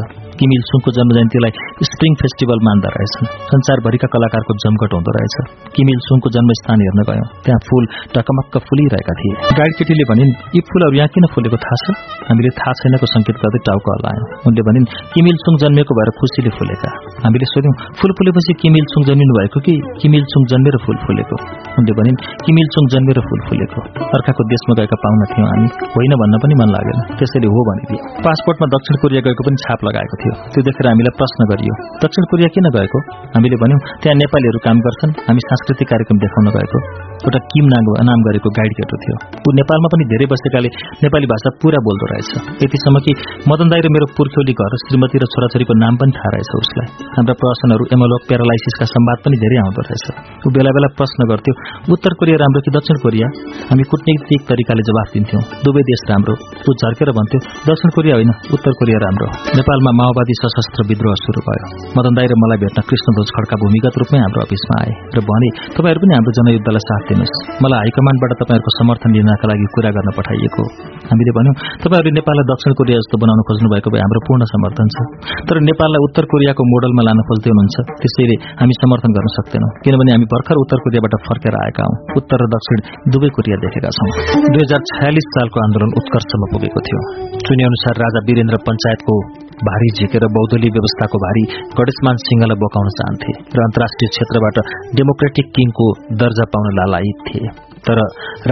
किमिल 0.43 0.63
सुङको 0.69 0.91
जन्म 0.95 1.11
जयन्तीलाई 1.15 1.51
स्प्रिङ 1.87 2.13
फेस्टिभल 2.21 2.59
मान्दा 2.67 2.89
रहेछन् 2.93 3.27
संसारभरिका 3.51 4.07
कलाकारको 4.13 4.53
जमघट 4.63 4.91
हुँदो 4.95 5.11
रहेछ। 5.17 5.35
किमिल 5.75 5.99
सुङको 6.07 6.31
जन्मस्थान 6.35 6.83
हेर्न 6.85 7.01
गयौं। 7.09 7.27
त्यहाँ 7.45 7.59
फूल 7.67 7.83
टकमक्क 8.15 8.55
फुलिरहेका 8.67 9.13
थिए। 9.19 9.33
गाडी 9.59 9.73
केटीले 9.79 10.05
भनिन् 10.11 10.31
यी 10.55 10.61
फूलहरू 10.69 10.99
यहाँ 10.99 11.11
किन 11.15 11.25
फुलेको 11.35 11.57
थाहा 11.63 11.77
छ? 11.83 11.95
हामीले 12.27 12.51
थाहा 12.59 12.73
छैनको 12.79 13.07
संकेत 13.13 13.37
गर्दै 13.43 13.61
टाउको 13.69 13.89
हल्लायौं 13.95 14.25
उनले 14.51 14.65
भनिन् 14.67 14.87
किमिल 15.13 15.37
सुङ 15.45 15.53
जन्मेको 15.63 15.97
भएर 15.99 16.11
खुसीले 16.19 16.51
फुलेका। 16.57 16.89
हामीले 17.23 17.47
सोध्यौं 17.53 17.73
फूल 18.01 18.11
फुलेपछि 18.19 18.53
किमिल 18.63 18.85
सुङ 18.93 19.07
जन्मिनु 19.09 19.33
भएको 19.39 19.63
कि 19.65 19.75
किमिल 20.03 20.23
सुङ 20.33 20.41
जन्मेर 20.51 20.77
फूल 20.83 20.97
फुलेको? 21.05 21.39
उनले 21.79 21.93
भनिन् 22.01 22.19
किमिल 22.43 22.67
सुङ 22.75 22.91
जन्मेर 22.95 23.23
फूल 23.29 23.41
फुलेको। 23.47 23.79
अर्काको 24.19 24.49
देशमा 24.51 24.73
गएका 24.81 24.97
पाउन 25.05 25.25
थियौं 25.31 25.47
हामी। 25.53 25.67
होइन 25.95 26.19
भन्न 26.23 26.43
पनि 26.43 26.59
मन 26.61 26.69
लागेन। 26.75 26.99
त्यसैले 27.17 27.55
हो 27.55 27.65
भनिदिए। 27.71 28.03
पासपोर्टमा 28.27 28.71
दक्षिण 28.75 29.01
कोरिया 29.05 29.21
गएको 29.29 29.49
पनि 29.49 29.65
छाप 29.65 29.89
लगाएको 29.89 30.21
थियो। 30.21 30.32
त्यो 30.53 30.61
देखेर 30.67 30.87
हामीलाई 30.87 31.15
प्रश्न 31.19 31.49
गरियो 31.51 31.73
दक्षिण 32.03 32.29
कोरिया 32.31 32.49
किन 32.55 32.67
गएको 32.75 32.99
हामीले 33.35 33.57
भन्यौं 33.63 33.79
त्यहाँ 34.01 34.17
नेपालीहरू 34.21 34.59
काम 34.67 34.77
गर्छन् 34.87 35.17
हामी 35.27 35.41
सांस्कृतिक 35.49 35.87
कार्यक्रम 35.93 36.17
देखाउन 36.25 36.47
गएको। 36.57 36.79
एउटा 37.23 37.39
किम 37.51 37.65
नाम 38.09 38.19
गरेको 38.27 38.49
गाइड 38.59 38.71
थियो। 39.03 39.15
ऊ 39.47 39.49
नेपालमा 39.59 39.87
पनि 39.93 40.03
धेरै 40.11 40.25
बसेकाले 40.31 40.69
नेपाली 41.03 41.27
भाषा 41.31 41.49
पूरा 41.61 41.79
बोल्दो 41.87 42.05
रहेछ। 42.11 42.31
यतिसम्म 42.63 42.97
कि 43.05 43.11
मदन 43.51 43.67
दाई 43.71 43.81
र 43.85 43.87
मेरो 43.95 44.07
पुर्ख्यौली 44.17 44.53
घर 44.59 44.73
श्रीमती 44.83 45.17
र 45.23 45.25
छोराछोरीको 45.33 45.73
नाम 45.83 45.93
पनि 46.01 46.11
थाहा 46.17 46.29
रहेछ 46.35 46.51
उसलाई। 46.63 46.87
हाम्रा 47.15 47.33
प्रश्नहरू 47.41 47.83
एमोलोक 47.95 48.21
प्यारालाइसिसका 48.29 48.85
संवाद 48.93 49.17
पनि 49.25 49.35
धेरै 49.43 49.57
आउँदो 49.63 49.81
रहेछ। 49.87 50.05
ऊ 50.45 50.47
बेला 50.55 50.71
बेला 50.75 50.89
प्रश्न 50.99 51.19
गर्थ्यो 51.31 51.53
उत्तर 51.95 52.13
कोरिया 52.19 52.37
राम्रो 52.43 52.61
कि 52.65 52.71
दक्षिण 52.77 52.97
कोरिया? 53.05 53.27
हामी 53.69 53.83
कुटनीतिक 53.91 54.41
तरिकाले 54.49 54.83
जवाफ 54.89 55.07
दिन्थ्यौं। 55.15 55.43
दुवै 55.63 55.83
देश 55.91 56.01
राम्रो। 56.11 56.35
ऊ 56.67 56.69
झर्केर 56.81 57.09
भन्थ्यो 57.19 57.39
दक्षिण 57.69 57.89
कोरिया 57.95 58.13
होइन 58.19 58.31
उत्तर 58.55 58.73
कोरिया 58.79 58.97
राम्रो। 59.05 59.27
नेपालमा 59.59 59.91
माओवादी 59.99 60.35
सशस्त्र 60.41 60.87
विद्रोह 60.91 61.15
शुरू 61.23 61.39
भयो। 61.47 61.65
मदन 61.97 62.13
दाई 62.17 62.27
र 62.31 62.33
मलाई 62.43 62.59
भेट्न 62.63 62.79
कृष्णध्वज 62.89 63.29
खड्का 63.37 63.55
भूमिगत 63.63 63.93
रूपमै 64.03 64.19
हाम्रो 64.25 64.41
अफिसमा 64.47 64.75
आए। 64.83 64.91
र 65.15 65.19
भने 65.29 65.49
तपाईँहरू 65.75 65.99
पनि 66.03 66.13
हाम्रो 66.17 66.31
जनयुद्धलाई 66.39 66.83
साथ 66.89 67.01
दिनुहोस्। 67.13 67.61
मलाई 67.63 67.79
हाइकमान्डबाट 67.83 68.31
तपाईँहरूको 68.41 68.71
समर्थन 68.79 69.09
लिनका 69.15 69.45
लागि 69.51 69.67
कुरा 69.75 69.91
गर्न 69.97 70.09
पठाइएको। 70.17 70.63
हामीले 71.09 71.31
भन्यौं 71.37 71.55
तपाईँहरूले 71.83 72.13
नेपाललाई 72.19 72.45
दक्षिण 72.51 72.71
कोरिया 72.79 72.97
जस्तो 73.01 73.15
बनाउन 73.23 73.41
खोज्नु 73.47 73.67
भएको 73.73 73.89
भए 73.93 74.01
हाम्रो 74.05 74.21
पूर्ण 74.27 74.41
समर्थन 74.53 74.87
छ। 74.93 74.97
तर 75.47 75.55
नेपाललाई 75.69 76.01
उत्तर 76.07 76.23
कोरियाको 76.33 76.61
मोडलमा 76.73 77.03
लान 77.07 77.19
खोज्दै 77.29 77.49
हुनुहुन्छ 77.53 77.77
त्यसैले 78.01 78.35
हामी 78.61 78.73
समर्थन 78.81 79.11
गर्न 79.17 79.29
सक्दैनौँ। 79.37 79.71
किनभने 79.85 80.11
हामी 80.15 80.27
भर्खर 80.33 80.55
उत्तर 80.63 80.77
कोरियाबाट 80.83 81.13
फर्केर 81.27 81.55
आएका 81.63 81.83
हौं। 81.87 81.95
उत्तर 82.19 82.37
र 82.43 82.49
दक्षिण 82.55 82.77
दुवै 83.13 83.29
कोरिया 83.37 83.57
देखेका 83.63 83.89
छौं। 83.97 84.09
दुई 84.53 84.65
सालको 85.33 85.57
आन्दोलन 85.65 85.91
उत्कर्षमा 85.99 86.47
पुगेको 86.53 86.79
थियो। 86.87 86.99
चुने 87.45 87.63
अनुसार 87.63 87.93
राजा 88.03 88.19
वीरेन्द्र 88.27 88.57
पञ्चायतको 88.67 89.15
भारी 89.63 89.89
झिकेर 89.97 90.25
बौद्धली 90.37 90.69
व्यवस्थाको 90.69 91.19
भारी 91.25 91.43
गणेशमान 91.77 92.15
सिंहलाई 92.23 92.59
बोकाउन 92.63 92.87
चाहन्थे 92.99 93.33
र 93.57 93.63
अन्तर्राष्ट्रिय 93.63 94.09
क्षेत्रबाट 94.13 94.57
डेमोक्रेटिक 94.95 95.51
किङको 95.55 95.87
दर्जा 96.23 96.45
पाउन 96.55 96.67
लालायित 96.79 97.21
थिए। 97.27 97.51
तर 97.85 98.01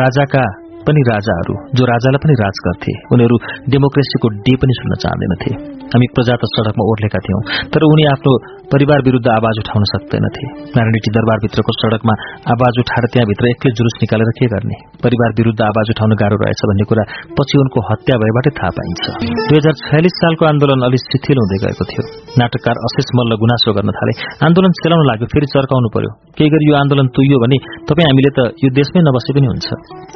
राजाका 0.01 0.43
पनि 0.87 1.01
राजाहरू 1.09 1.53
जो 1.77 1.83
राजालाई 1.91 2.21
पनि 2.23 2.35
राज 2.43 2.63
गर्थे 2.65 2.93
उनीहरू 3.13 3.35
डेमोक्रेसीको 3.73 4.27
डे 4.47 4.53
पनि 4.61 4.73
सुन्न 4.79 4.93
चाहँदैनथे। 5.03 5.51
हामी 5.91 6.07
प्रजा 6.15 6.35
त 6.41 6.47
सड़कमा 6.49 6.83
ओर्लेका 6.91 7.19
थियौं 7.25 7.39
तर 7.71 7.83
उनी 7.85 8.03
आफ्नो 8.11 8.31
परिवार 8.73 8.99
विरूद्ध 9.07 9.27
आवाज 9.31 9.55
उठाउन 9.61 9.83
सक्दैनथे। 9.91 10.45
नारायणटी 10.75 11.11
दरबारभित्रको 11.17 11.71
सड़कमा 11.77 12.13
आवाज 12.53 12.79
उठाएर 12.83 13.07
त्यहाँभित्र 13.13 13.49
एक्लै 13.51 13.71
जुलुस 13.79 13.95
निकालेर 14.03 14.31
के 14.39 14.47
गर्ने? 14.53 14.77
परिवार 15.03 15.35
विरूद्ध 15.39 15.59
आवाज 15.67 15.91
उठाउन 15.93 16.15
गाह्रो 16.21 16.37
रहेछ 16.43 16.61
भन्ने 16.71 16.85
कुरा 16.91 17.03
पछि 17.37 17.55
उनको 17.63 17.79
हत्या 17.89 18.15
भएबाटै 18.23 18.53
थाहा 18.59 18.71
पाइन्छ। 18.77 19.03
दुई 19.49 19.57
हजार 19.59 19.75
छयालिस 19.83 20.15
सालको 20.21 20.43
आन्दोलन 20.51 20.87
अलि 20.87 20.99
शिथिल 21.07 21.43
हुँदै 21.43 21.59
गएको 21.65 21.89
थियो। 21.91 22.05
नाटककार 22.39 22.75
अशेष 22.87 23.07
मल्ल 23.17 23.35
गुनासो 23.41 23.71
गर्न 23.75 23.91
थाले। 23.97 24.13
आन्दोलन 24.47 24.71
चलाउन 24.79 25.03
लाग्यो 25.09 25.27
फेरि 25.33 25.47
चर्काउनु 25.53 25.89
पर्यो। 25.95 26.11
केही 26.37 26.49
गरी 26.53 26.65
यो 26.69 26.75
आन्दोलन 26.81 27.07
तुइयो 27.15 27.37
भने 27.43 27.57
तपाईँ 27.89 28.07
हामीले 28.07 28.31
त 28.37 28.39
यो 28.63 28.69
देशमै 28.79 29.01
नबसे 29.07 29.31
पनि 29.35 29.47
हुन्छ। 29.51 29.67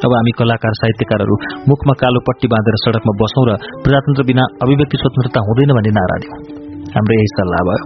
अब 0.04 0.10
हामी 0.16 0.32
कलाकार 0.40 0.72
साहित्यकारहरू 0.80 1.34
मुखमा 1.68 1.94
कालो 2.02 2.20
पट्टी 2.28 2.46
बाँधेर 2.52 2.76
सड़कमा 2.84 3.12
बसौं 3.20 3.44
र 3.48 3.50
प्रजातन्त्र 3.84 4.22
बिना 4.30 4.44
अभिव्यक्ति 4.64 4.96
स्वतन्त्रता 5.02 5.40
हुँदैन 5.48 5.70
भन्ने 5.76 5.92
नारा 5.98 6.16
दिउँ 6.22 6.64
हाम्रो 6.94 7.14
यही 7.18 7.28
सल्लाह 7.36 7.62
भयो। 7.68 7.80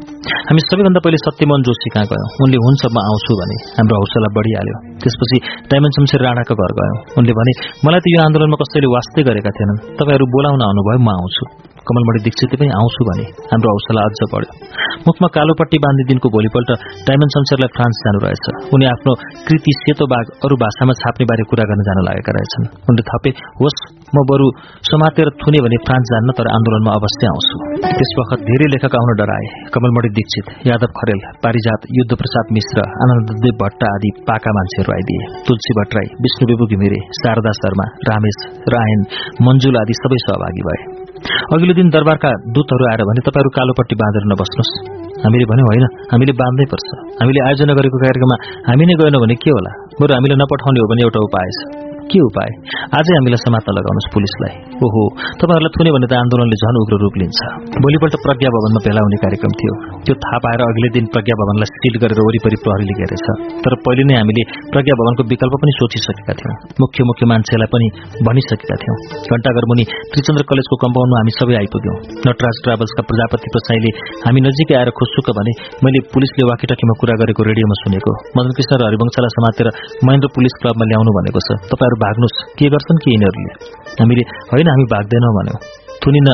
हामी 0.49 0.61
सबैभन्दा 0.69 1.01
पहिले 1.05 1.19
सत्यमोहन 1.27 1.63
जोशी 1.67 1.89
कहाँ 1.95 2.07
गयौँ? 2.11 2.27
उनले 2.43 2.59
हुन्छ 2.65 2.83
म 2.95 2.99
आउँछु 3.11 3.33
भने। 3.41 3.57
हाम्रो 3.79 3.97
हौसला 4.01 4.29
बढिहाल्यो। 4.37 4.77
त्यसपछि 5.03 5.37
डायमन्ड 5.71 5.95
शमशेर 5.97 6.21
राणाको 6.27 6.55
घर 6.55 6.73
गयौँ। 6.79 6.97
उनले 7.19 7.33
भने 7.39 7.53
मलाई 7.87 8.01
त 8.05 8.07
यो 8.15 8.19
आन्दोलनमा 8.27 8.57
कसैले 8.63 8.89
वास्तै 8.95 9.23
गरेका 9.29 9.51
थिएनन्। 9.57 9.79
तपाईँहरू 9.99 10.25
बोलाउन 10.35 10.63
आउनुभयो 10.69 10.99
म 11.07 11.11
आउँछु। 11.19 11.45
कमलमणि 11.91 12.25
दीक्षित 12.27 12.57
पनि 12.63 12.71
आउँछु 12.81 13.09
भने 13.11 13.27
हाम्रो 13.53 13.75
हौसला 13.75 14.09
अझ 14.09 14.31
बढ्यो। 14.35 14.59
मुखमा 15.07 15.29
कालोपट्टि 15.37 15.79
बाँधिदिनको 15.85 16.29
भोलिपल्ट 16.37 16.71
डायमन्ड 17.07 17.33
शमशेरलाई 17.37 17.71
फ्रान्स 17.77 18.03
जानु 18.05 18.19
रहेछ। 18.25 18.45
उनी 18.75 18.87
आफ्नो 18.95 19.13
कृति 19.47 19.73
सेतो 19.81 20.05
बाघ 20.13 20.25
अरू 20.45 20.61
भाषामा 20.65 20.95
छाप्ने 21.01 21.25
बारे 21.31 21.49
कुरा 21.53 21.65
गर्न 21.71 21.89
जान 21.89 22.05
लागेका 22.09 22.33
रहेछन्। 22.37 22.69
उनले 22.89 23.03
थपे 23.11 23.31
होस् 23.63 23.81
म 24.15 24.23
बरु 24.29 24.47
समातेर 24.91 25.29
थुने 25.41 25.59
भने 25.65 25.77
फ्रान्स 25.87 26.09
जान्न 26.13 26.35
तर 26.39 26.47
आन्दोलनमा 26.53 26.95
अवश्य 26.99 27.27
आउँछु। 27.33 27.57
त्यस 27.99 28.13
वखत 28.21 28.41
धेरै 28.49 28.67
लेखक 28.73 28.95
आउन 29.01 29.11
डराए। 29.21 29.47
कमलमणि 29.75 30.11
दीक्षित 30.17 30.47
यादव 30.69 30.91
खरेल 30.99 31.21
पारिजात 31.45 31.87
युद्ध 31.99 32.13
प्रसाद 32.23 32.51
मिश्र 32.57 32.87
आनन्ददेव 33.05 33.55
भट्ट 33.63 33.85
आदि 33.91 34.11
पाका 34.31 34.55
मान्छेहरू 34.59 34.97
आइदिए। 34.97 35.29
तुलसी 35.47 35.77
भट्टराई 35.81 36.09
विष्णुबेबु 36.27 36.71
घिमिरे 36.73 37.01
शारदा 37.21 37.53
शर्मा 37.61 37.87
रामेश 38.11 38.41
रायन 38.75 39.07
मञ्जुल 39.47 39.81
आदि 39.83 39.95
सबै 40.03 40.21
सहभागी 40.27 40.67
भए। 40.69 40.81
अघिल्लो 41.21 41.75
दिन 41.75 41.89
दरबारका 41.93 42.31
दूतहरू 42.57 42.85
आएर 42.91 43.01
भने 43.05 43.21
तपाईँहरू 43.21 43.51
कालोपट्टि 43.57 43.95
बाँधेर 44.03 44.25
नबस्नुहोस्। 44.33 44.73
हामीले 45.25 45.45
भन्यौँ 45.45 45.69
होइन 45.69 45.85
हामीले 46.13 46.33
बाँध्नै 46.33 46.67
पर्छ। 46.73 46.89
हामीले 47.21 47.41
आयोजना 47.47 47.73
गरेको 47.77 47.97
कार्यक्रममा 48.01 48.37
हामी 48.69 48.85
नै 48.89 48.95
गएनौँ 49.01 49.21
भने 49.21 49.37
के 49.37 49.51
होला? 49.51 49.73
बरु 50.01 50.13
हामीले 50.17 50.35
नपठाउने 50.41 50.81
हो 50.81 50.87
भने 50.93 51.03
एउटा 51.05 51.21
उपाय 51.21 51.49
छ। 51.57 52.00
के 52.11 52.21
उपाय? 52.29 52.51
आजै 52.99 53.13
हामीलाई 53.19 53.41
समात्न 53.47 53.69
लगाउनुहोस् 53.79 54.11
पुलिसलाई। 54.15 54.55
ओहो 54.85 55.03
तपाईँहरूलाई 55.41 55.73
थुने 55.77 55.91
भने 55.95 56.07
त 56.11 56.13
आन्दोलनले 56.23 56.57
झन 56.63 56.77
उग्र 56.83 56.95
रूप 57.03 57.15
लिन्छ। 57.21 57.41
भोलिपल्ट 57.85 58.15
प्रज्ञा 58.25 58.49
भवनमा 58.55 58.81
भेला 58.87 59.01
हुने 59.07 59.19
कार्यक्रम 59.25 59.53
थियो। 59.61 59.75
त्यो 60.05 60.15
थाहा 60.25 60.39
पाएर 60.45 60.61
अघिल्लै 60.67 60.91
दिन 60.97 61.05
प्रज्ञा 61.15 61.35
भवनलाई 61.41 61.69
सिल 61.71 61.95
गरेर 62.03 62.21
वरिपरि 62.27 62.57
प्रहरीले 62.65 62.95
घेरेछ 63.01 63.27
तर 63.65 63.73
पहिले 63.85 64.03
नै 64.11 64.15
हामीले 64.21 64.43
प्रज्ञा 64.73 64.95
भवनको 65.01 65.23
विकल्प 65.33 65.55
पनि 65.63 65.73
सोचिसकेका 65.81 66.35
थियौँ। 66.41 66.55
मुख्य 66.83 67.01
मुख्य 67.11 67.25
मान्छेलाई 67.31 67.69
पनि 67.75 67.87
भनिसकेका 68.27 68.77
थियौँ। 68.83 68.97
घण्टाघर 69.31 69.65
मुनि 69.71 69.85
त्रिचन्द्र 70.13 70.43
कलेजको 70.51 70.75
कम्पाउन्डमा 70.85 71.17
हामी 71.21 71.33
सबै 71.39 71.55
आइपुग्यौँ। 71.63 71.97
नटराज 72.27 72.57
ट्राभल्सका 72.65 73.03
प्रजापति 73.11 73.49
प्रसाईले 73.55 73.91
हामी 74.25 74.41
नजिकै 74.47 74.75
आएर 74.81 74.91
खुसुक 74.99 75.29
भने 75.39 75.53
मैले 75.85 75.99
पुलिसले 76.13 76.43
वाकिटकीमा 76.51 76.95
कुरा 77.01 77.15
गरेको 77.23 77.41
रेडियोमा 77.51 77.77
सुनेको। 77.83 78.13
मदन 78.37 78.51
कृष्ण 78.57 78.73
र 78.81 78.83
हरिवंशलाई 78.89 79.33
समातेर 79.37 79.67
महेन्द्र 80.07 80.29
पुलिस 80.37 80.55
क्लबमा 80.61 80.85
ल्याउनु 80.91 81.11
भनेको 81.19 81.41
छ। 81.47 81.49
तपाईँहरू 81.71 81.97
भाग्नुहोस् 82.05 82.39
के 82.59 82.67
गर्छन् 82.75 83.03
कि 83.03 83.09
यिनीहरूले? 83.15 83.53
हामीले 84.01 84.23
होइन 84.51 84.69
हामी 84.73 84.87
भाग्दैनौँ 84.95 85.33
भन्यौँ 85.39 85.61
थुनिन 86.03 86.29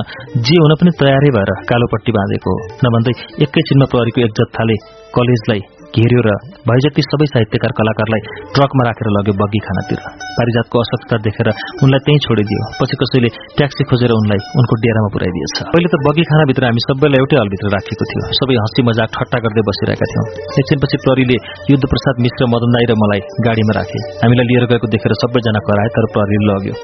जे 0.47 0.57
हुन 0.63 0.73
पनि 0.81 0.91
तयारै 1.01 1.31
भएर 1.37 1.51
कालोपट्टि 1.71 2.13
बाँधेको 2.17 2.51
हो। 2.53 2.59
नभन्दै 2.85 3.15
एकैछिनमा 3.45 3.87
प्रहरीको 3.93 4.21
एक 4.27 4.33
जत्थाले 4.39 4.77
कलेजलाई 5.17 5.63
घेर्यो 5.97 6.21
र 6.27 6.31
भए 6.69 6.81
जति 6.85 7.03
सबै 7.07 7.27
साहित्यकार 7.33 7.73
कलाकारलाई 7.79 8.23
ट्रकमा 8.57 8.83
राखेर 8.89 9.09
लग्यो 9.17 9.35
बग्गी 9.41 9.61
खानातिर। 9.67 10.01
पारिजातको 10.39 10.77
असक्ता 10.85 11.17
देखेर 11.27 11.49
उनलाई 11.85 12.01
त्यहीँ 12.07 12.21
छोडिदियो। 12.27 12.61
पछि 12.79 12.97
कसैले 13.01 13.29
ट्याक्सी 13.59 13.83
खोजेर 13.91 14.13
उनलाई 14.17 14.41
उनको 14.61 14.75
डेरामा 14.85 15.11
पुर्याइदिएछ 15.15 15.55
पहिले 15.73 15.89
त 15.93 16.01
बग्गी 16.07 16.25
खानाभित्र 16.31 16.63
हामी 16.69 16.83
सबैलाई 16.87 17.21
एउटै 17.23 17.37
हलभित्र 17.43 17.73
राखेको 17.77 18.05
थियो। 18.11 18.23
सबै 18.41 18.57
हँसी 18.63 18.81
मजाक 18.89 19.09
ठट्टा 19.17 19.39
गर्दै 19.45 19.63
बसिरहेका 19.69 20.07
थियौँ। 20.13 20.27
एकछिनपछि 20.61 20.97
प्रहरीले 21.05 21.37
युद्ध 21.73 21.85
प्रसाद 21.93 22.17
मिश्र 22.27 22.51
मदन 22.55 22.77
दाई 22.77 22.87
र 22.91 22.99
मलाई 23.03 23.21
गाडीमा 23.47 23.73
राखे। 23.79 24.01
हामीलाई 24.25 24.47
लिएर 24.51 24.65
गएको 24.73 24.87
देखेर 24.95 25.17
सबैजना 25.23 25.61
कराए 25.69 25.89
तर 25.97 26.05
प्रहरीले 26.17 26.47
लग्यो। 26.51 26.75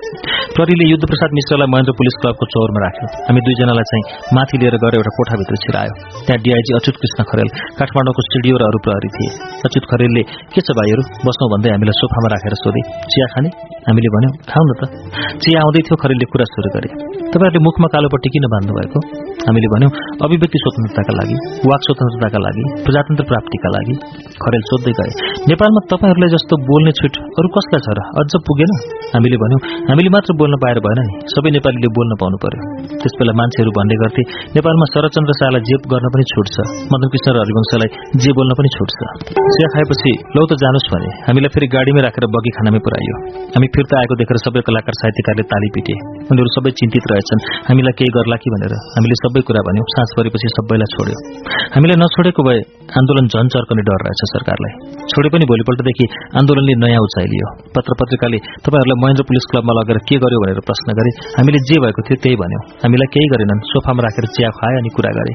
प्रहरीले 0.56 0.84
युद्ध 0.92 1.04
प्रसाद 1.12 1.30
मिश्रलाई 1.38 1.68
महेन्द्र 1.74 1.92
पुलिस 2.00 2.16
क्लबको 2.22 2.44
चौरमा 2.54 2.80
राख्यो। 2.86 3.06
हामी 3.28 3.40
दुईजनालाई 3.46 3.86
चाहिँ 3.92 4.04
माथि 4.36 4.56
लिएर 4.62 4.76
गएर 4.82 4.94
एउटा 5.00 5.12
कोठाभित्र 5.18 5.54
छिरायो। 5.64 5.92
त्यहाँ 6.26 6.40
डिआइजी 6.44 6.72
अच्युत 6.80 6.96
कृष्ण 7.02 7.20
खरेल 7.30 7.48
काठमाडौँको 7.78 8.22
सिडिओ 8.30 8.56
र 8.62 8.64
अरू 8.70 8.78
प्रहरी 8.86 9.01
थिए। 9.16 9.30
अच्युत 9.66 9.84
खरेलले 9.90 10.22
के 10.52 10.60
छ 10.62 10.68
भाइहरू? 10.78 11.02
बस्नु 11.26 11.44
भन्दै 11.52 11.70
हामीलाई 11.74 11.96
सोफामा 12.00 12.28
राखेर 12.34 12.54
सोधे। 12.62 12.82
चिया 13.10 13.26
खाने? 13.32 13.48
हामीले 13.86 14.08
भन्यौँ 14.14 14.32
खाउँ 14.50 14.66
न 14.68 14.72
त। 14.78 14.82
चिया 15.42 15.58
आउँदै 15.64 15.80
थियो 15.86 15.96
खरेलले 16.02 16.26
कुरा 16.32 16.46
सुरु 16.52 16.68
गरे। 16.74 16.88
तपाईँहरूले 17.32 17.60
मुखमा 17.66 17.88
कालोपट्टि 17.94 18.28
किन 18.34 18.44
बाँध्नु 18.52 18.72
भएको 18.78 18.98
हामीले 19.42 19.68
भन्यौं 19.74 19.90
अभिव्यक्ति 20.24 20.58
स्वतन्त्रताका 20.62 21.12
लागि 21.18 21.36
वाक 21.66 21.80
स्वतन्त्रताका 21.86 22.38
लागि 22.46 22.64
प्रजातन्त्र 22.84 23.24
प्राप्तिका 23.30 23.68
लागि। 23.76 23.94
खरेल 24.42 24.62
सोध्दै 24.70 24.92
गए 24.98 25.10
नेपालमा 25.50 25.80
तपाईँहरूलाई 25.92 26.30
जस्तो 26.34 26.54
बोल्ने 26.68 26.92
छुट 26.98 27.14
अरू 27.38 27.48
कसलाई 27.56 27.80
छ 27.86 27.88
र? 27.96 28.00
अझ 28.20 28.30
पुगेन? 28.46 28.72
हामीले 29.14 29.36
भन्यौं 29.42 29.60
हामीले 29.88 30.10
मात्र 30.14 30.30
बोल्न 30.40 30.54
पाएर 30.62 30.78
भएन 30.86 31.00
नि। 31.08 31.14
सबै 31.34 31.50
नेपालीले 31.56 31.88
बोल्न 31.96 32.12
पाउनु 32.20 32.36
पर्यो। 32.44 32.60
त्यसबेला 33.02 33.32
मान्छेहरू 33.40 33.70
भन्ने 33.78 33.96
गर्थे 34.02 34.22
नेपालमा 34.56 34.86
शरदचन्द्र 34.92 35.32
शाहलाई 35.40 35.62
जे 35.68 35.76
गर्न 35.90 36.06
पनि 36.14 36.24
छुट 36.32 36.46
छ। 36.54 36.56
मदन 36.92 37.06
कृष्ण 37.12 37.28
र 37.34 37.36
हरिवंशलाई 37.42 37.88
जे 38.22 38.30
बोल्न 38.38 38.52
पनि 38.58 38.68
छुट 38.76 38.88
छ 38.98 39.10
चिया 39.54 39.68
खाएपछि 39.74 40.12
लौ 40.36 40.42
त 40.50 40.58
जानुहोस् 40.62 40.88
भने 40.92 41.08
हामीलाई 41.26 41.50
फेरि 41.54 41.66
गाडीमै 41.74 42.02
राखेर 42.06 42.24
बगी 42.34 42.50
खानामै 42.56 42.80
पुऱ्यायो 42.86 43.16
हामी 43.54 43.68
फिर्ता 43.74 43.94
आएको 44.00 44.14
देखेर 44.20 44.38
सबै 44.44 44.60
कलाकार 44.68 44.94
साहित्यकारले 45.00 45.44
ताली 45.52 45.68
पिटे। 45.74 45.94
उनीहरू 46.30 46.50
सबै 46.56 46.70
चिन्तित 46.80 47.04
रहेछन्। 47.12 47.40
हामीलाई 47.68 47.94
केही 47.98 48.10
गर्ला 48.16 48.36
कि 48.42 48.48
भनेर 48.54 48.72
हामीले 48.94 49.16
सबै 49.22 49.40
कुरा 49.48 49.62
भन्यौं। 49.68 49.86
साँझ 49.94 50.08
परेपछि 50.18 50.48
सबैलाई 50.56 50.88
छोड्यो। 50.94 51.16
हामीलाई 51.74 51.98
नछोडेको 52.02 52.42
भए 52.46 52.58
आन्दोलन 52.98 53.26
झन 53.32 53.46
चर्कने 53.54 53.82
डर 53.88 54.00
रहेछ 54.06 54.22
सरकारलाई। 54.32 54.72
छोडे 55.12 55.28
पनि 55.34 55.44
भोलिपल्टदेखि 55.52 56.06
आन्दोलनले 56.40 56.74
नयाँ 56.84 57.02
उचाइ 57.06 57.26
लियो 57.32 57.48
पत्र 57.76 57.92
पत्रिकाले 58.00 58.38
तपाईँहरूलाई 58.64 58.98
महेन्द्र 59.02 59.24
पुलिस 59.28 59.44
क्लबमा 59.50 59.72
लगेर 59.78 59.98
के 60.08 60.16
गर्यो 60.24 60.38
भनेर 60.44 60.60
प्रश्न 60.68 60.88
गरे। 60.98 61.10
हामीले 61.38 61.58
जे 61.68 61.76
भएको 61.84 62.00
थियो 62.06 62.16
त्यही 62.22 62.36
भन्यौं। 62.42 62.62
हामीलाई 62.84 63.08
केही 63.14 63.28
गरेनन्। 63.34 63.60
सोफामा 63.72 64.00
राखेर 64.06 64.26
चिया 64.34 64.48
खुवाए 64.56 64.74
अनि 64.82 64.90
कुरा 64.96 65.12
गरे। 65.18 65.32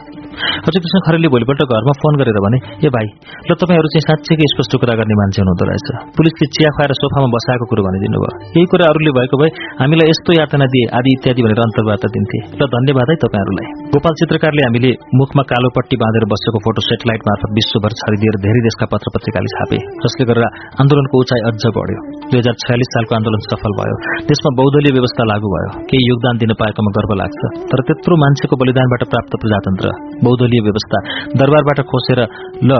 अझै 0.67 0.79
कृष्ण 0.83 0.97
खरेलले 1.05 1.29
भोलिपल्ट 1.35 1.61
घरमा 1.67 1.93
फोन 2.01 2.13
गरेर 2.21 2.39
भने 2.45 2.57
ए 2.85 2.89
भाइ 2.95 3.07
ल 3.45 3.51
तपाईँहरू 3.61 3.87
चाहिँ 3.93 4.05
साँच्चैकै 4.09 4.47
स्पष्ट 4.53 4.73
कुरा 4.81 4.93
गर्ने 4.99 5.15
मान्छे 5.21 5.39
हुनुहुँदो 5.43 5.65
रहेछ। 5.69 5.87
पुलिसले 6.17 6.45
चिया 6.55 6.69
खुवाएर 6.75 6.91
सोफामा 7.01 7.27
बसाएको 7.35 7.65
कुरो 7.69 7.81
भनिदिनु 7.87 8.17
भयो। 8.23 8.31
यही 8.57 8.65
कुरा 8.71 8.85
अरूले 8.91 9.11
भएको 9.17 9.35
भए 9.41 9.49
हामीलाई 9.81 10.07
यस्तो 10.11 10.31
यातना 10.41 10.65
दिए 10.73 10.85
आदि 10.97 11.09
इत्यादि 11.17 11.41
भनेर 11.45 11.61
अन्तर्वार्ता 11.67 12.07
दिन्थे। 12.15 12.39
र 12.59 12.63
धन्यवाद 12.75 13.07
है 13.11 13.15
तपाईँहरूलाई। 13.23 13.67
गोपाल 13.93 14.13
चित्रकारले 14.21 14.61
हामीले 14.67 14.91
मुखमा 15.19 15.43
कालो 15.51 15.69
पट्टी 15.77 15.95
बाँधेर 16.01 16.25
बसेको 16.33 16.59
फोटो 16.65 16.81
सेटेलाइट 16.89 17.21
मार्फत 17.29 17.51
विश्वभर 17.59 17.91
छरिदिएर 18.01 18.35
धेरै 18.45 18.61
देशका 18.67 18.85
पत्र 18.93 19.07
पत्रिकाले 19.15 19.49
छापे। 19.55 19.79
जसले 20.03 20.23
गरेर 20.29 20.45
आन्दोलनको 20.81 21.15
उचाइ 21.23 21.41
अझ 21.49 21.63
बढ्यो। 21.77 21.99
दुई 22.29 22.37
हजार 22.41 22.55
छयालिस 22.63 22.89
सालको 22.95 23.13
आन्दोलन 23.19 23.41
सफल 23.47 23.71
भयो। 23.79 23.95
देशमा 24.31 24.49
बौद्धलीय 24.59 24.93
व्यवस्था 24.97 25.23
लागू 25.31 25.47
भयो। 25.55 25.69
केही 25.89 26.03
योगदान 26.11 26.35
दिन 26.41 26.51
पाएकोमा 26.61 26.91
गर्व 26.97 27.11
लाग्छ। 27.21 27.41
तर 27.71 27.79
त्यत्रो 27.87 28.15
मान्छेको 28.23 28.55
बलिदानबाट 28.61 29.03
प्राप्त 29.13 29.33
प्रजातन्त्र 29.41 29.87
बौद्धलीय 30.25 30.61
व्यवस्था 30.67 30.97
दरबारबाट 31.39 31.79
खोसेर 31.91 32.19
ल 32.69 32.71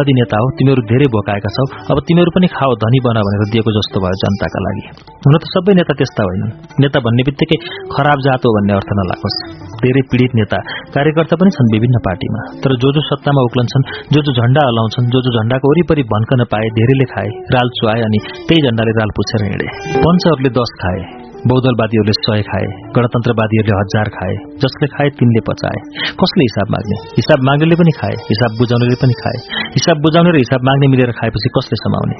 बहुलवादी 0.00 0.12
नेता 0.16 0.36
हो 0.40 0.46
तिमीहरू 0.56 0.82
धेरै 0.88 1.06
भोकाएका 1.12 1.50
छौ। 1.56 1.64
अब 1.92 1.96
तिमीहरू 2.08 2.30
पनि 2.32 2.48
खाओ 2.56 2.72
धनी 2.80 2.98
बना 3.04 3.20
भनेर 3.20 3.42
दिएको 3.52 3.70
जस्तो 3.76 3.96
भयो 4.00 4.16
जनताका 4.22 4.58
लागि। 4.64 4.82
हुन 5.24 5.34
त 5.36 5.44
सबै 5.52 5.72
नेता 5.76 5.92
त्यस्ता 6.00 6.22
होइनन्। 6.24 6.52
नेता 6.80 6.98
भन्ने 7.04 7.22
बित्तिकै 7.28 7.58
खराब 7.92 8.18
जात 8.26 8.40
हो 8.44 8.50
भन्ने 8.56 8.72
अर्थ 8.80 8.90
नलागोस्। 9.00 9.38
धेरै 9.84 10.02
पीड़ित 10.10 10.32
नेता 10.40 10.58
कार्यकर्ता 10.96 11.34
पनि 11.40 11.50
छन् 11.56 11.72
विभिन्न 11.76 11.96
पार्टीमा। 12.08 12.40
तर 12.64 12.70
जो 12.80 12.88
जो 12.96 13.00
सत्तामा 13.10 13.40
उक्लन्छन् 13.48 13.88
जो 14.12 14.20
जो 14.24 14.32
झण्डा 14.40 14.62
हलाउँछन् 14.68 15.10
जो 15.12 15.18
जो 15.24 15.30
झण्डाको 15.36 15.64
वरिपरि 15.72 16.02
भन्कन 16.12 16.40
पाए 16.52 16.66
धेरैले 16.76 17.06
खाए 17.12 17.30
राल 17.54 17.68
चुहाए 17.78 18.00
अनि 18.08 18.18
त्यही 18.48 18.60
झण्डाले 18.66 18.92
राल 19.00 19.10
पुछेर 19.16 19.40
हिँडे। 19.48 19.66
पञ्चहरूले 20.00 20.50
दश 20.60 20.78
खाए। 20.82 21.19
बहुदलवादीहरूले 21.48 22.14
सय 22.16 22.42
खाए 22.42 22.66
गणतन्त्रवादीहरूले 22.96 23.76
हजार 23.80 24.08
खाए 24.08 24.34
जसले 24.64 24.86
खाए 24.86 25.08
तिनले 25.08 25.40
पचाए। 25.40 25.78
कसले 26.20 26.42
हिसाब 26.42 26.66
माग्ने? 26.70 26.96
हिसाब 27.16 27.38
माग्नेले 27.42 27.74
पनि 27.74 27.92
खाए 28.00 28.14
हिसाब 28.30 28.50
बुझाउनेले 28.58 28.96
पनि 29.02 29.14
खाए। 29.22 29.38
हिसाब 29.76 29.96
बुझाउने 29.96 30.30
र 30.30 30.36
हिसाब 30.36 30.60
माग्ने 30.62 30.86
मिलेर 30.86 31.12
खाएपछि 31.12 31.48
कसले 31.48 31.76
समाउने? 31.76 32.16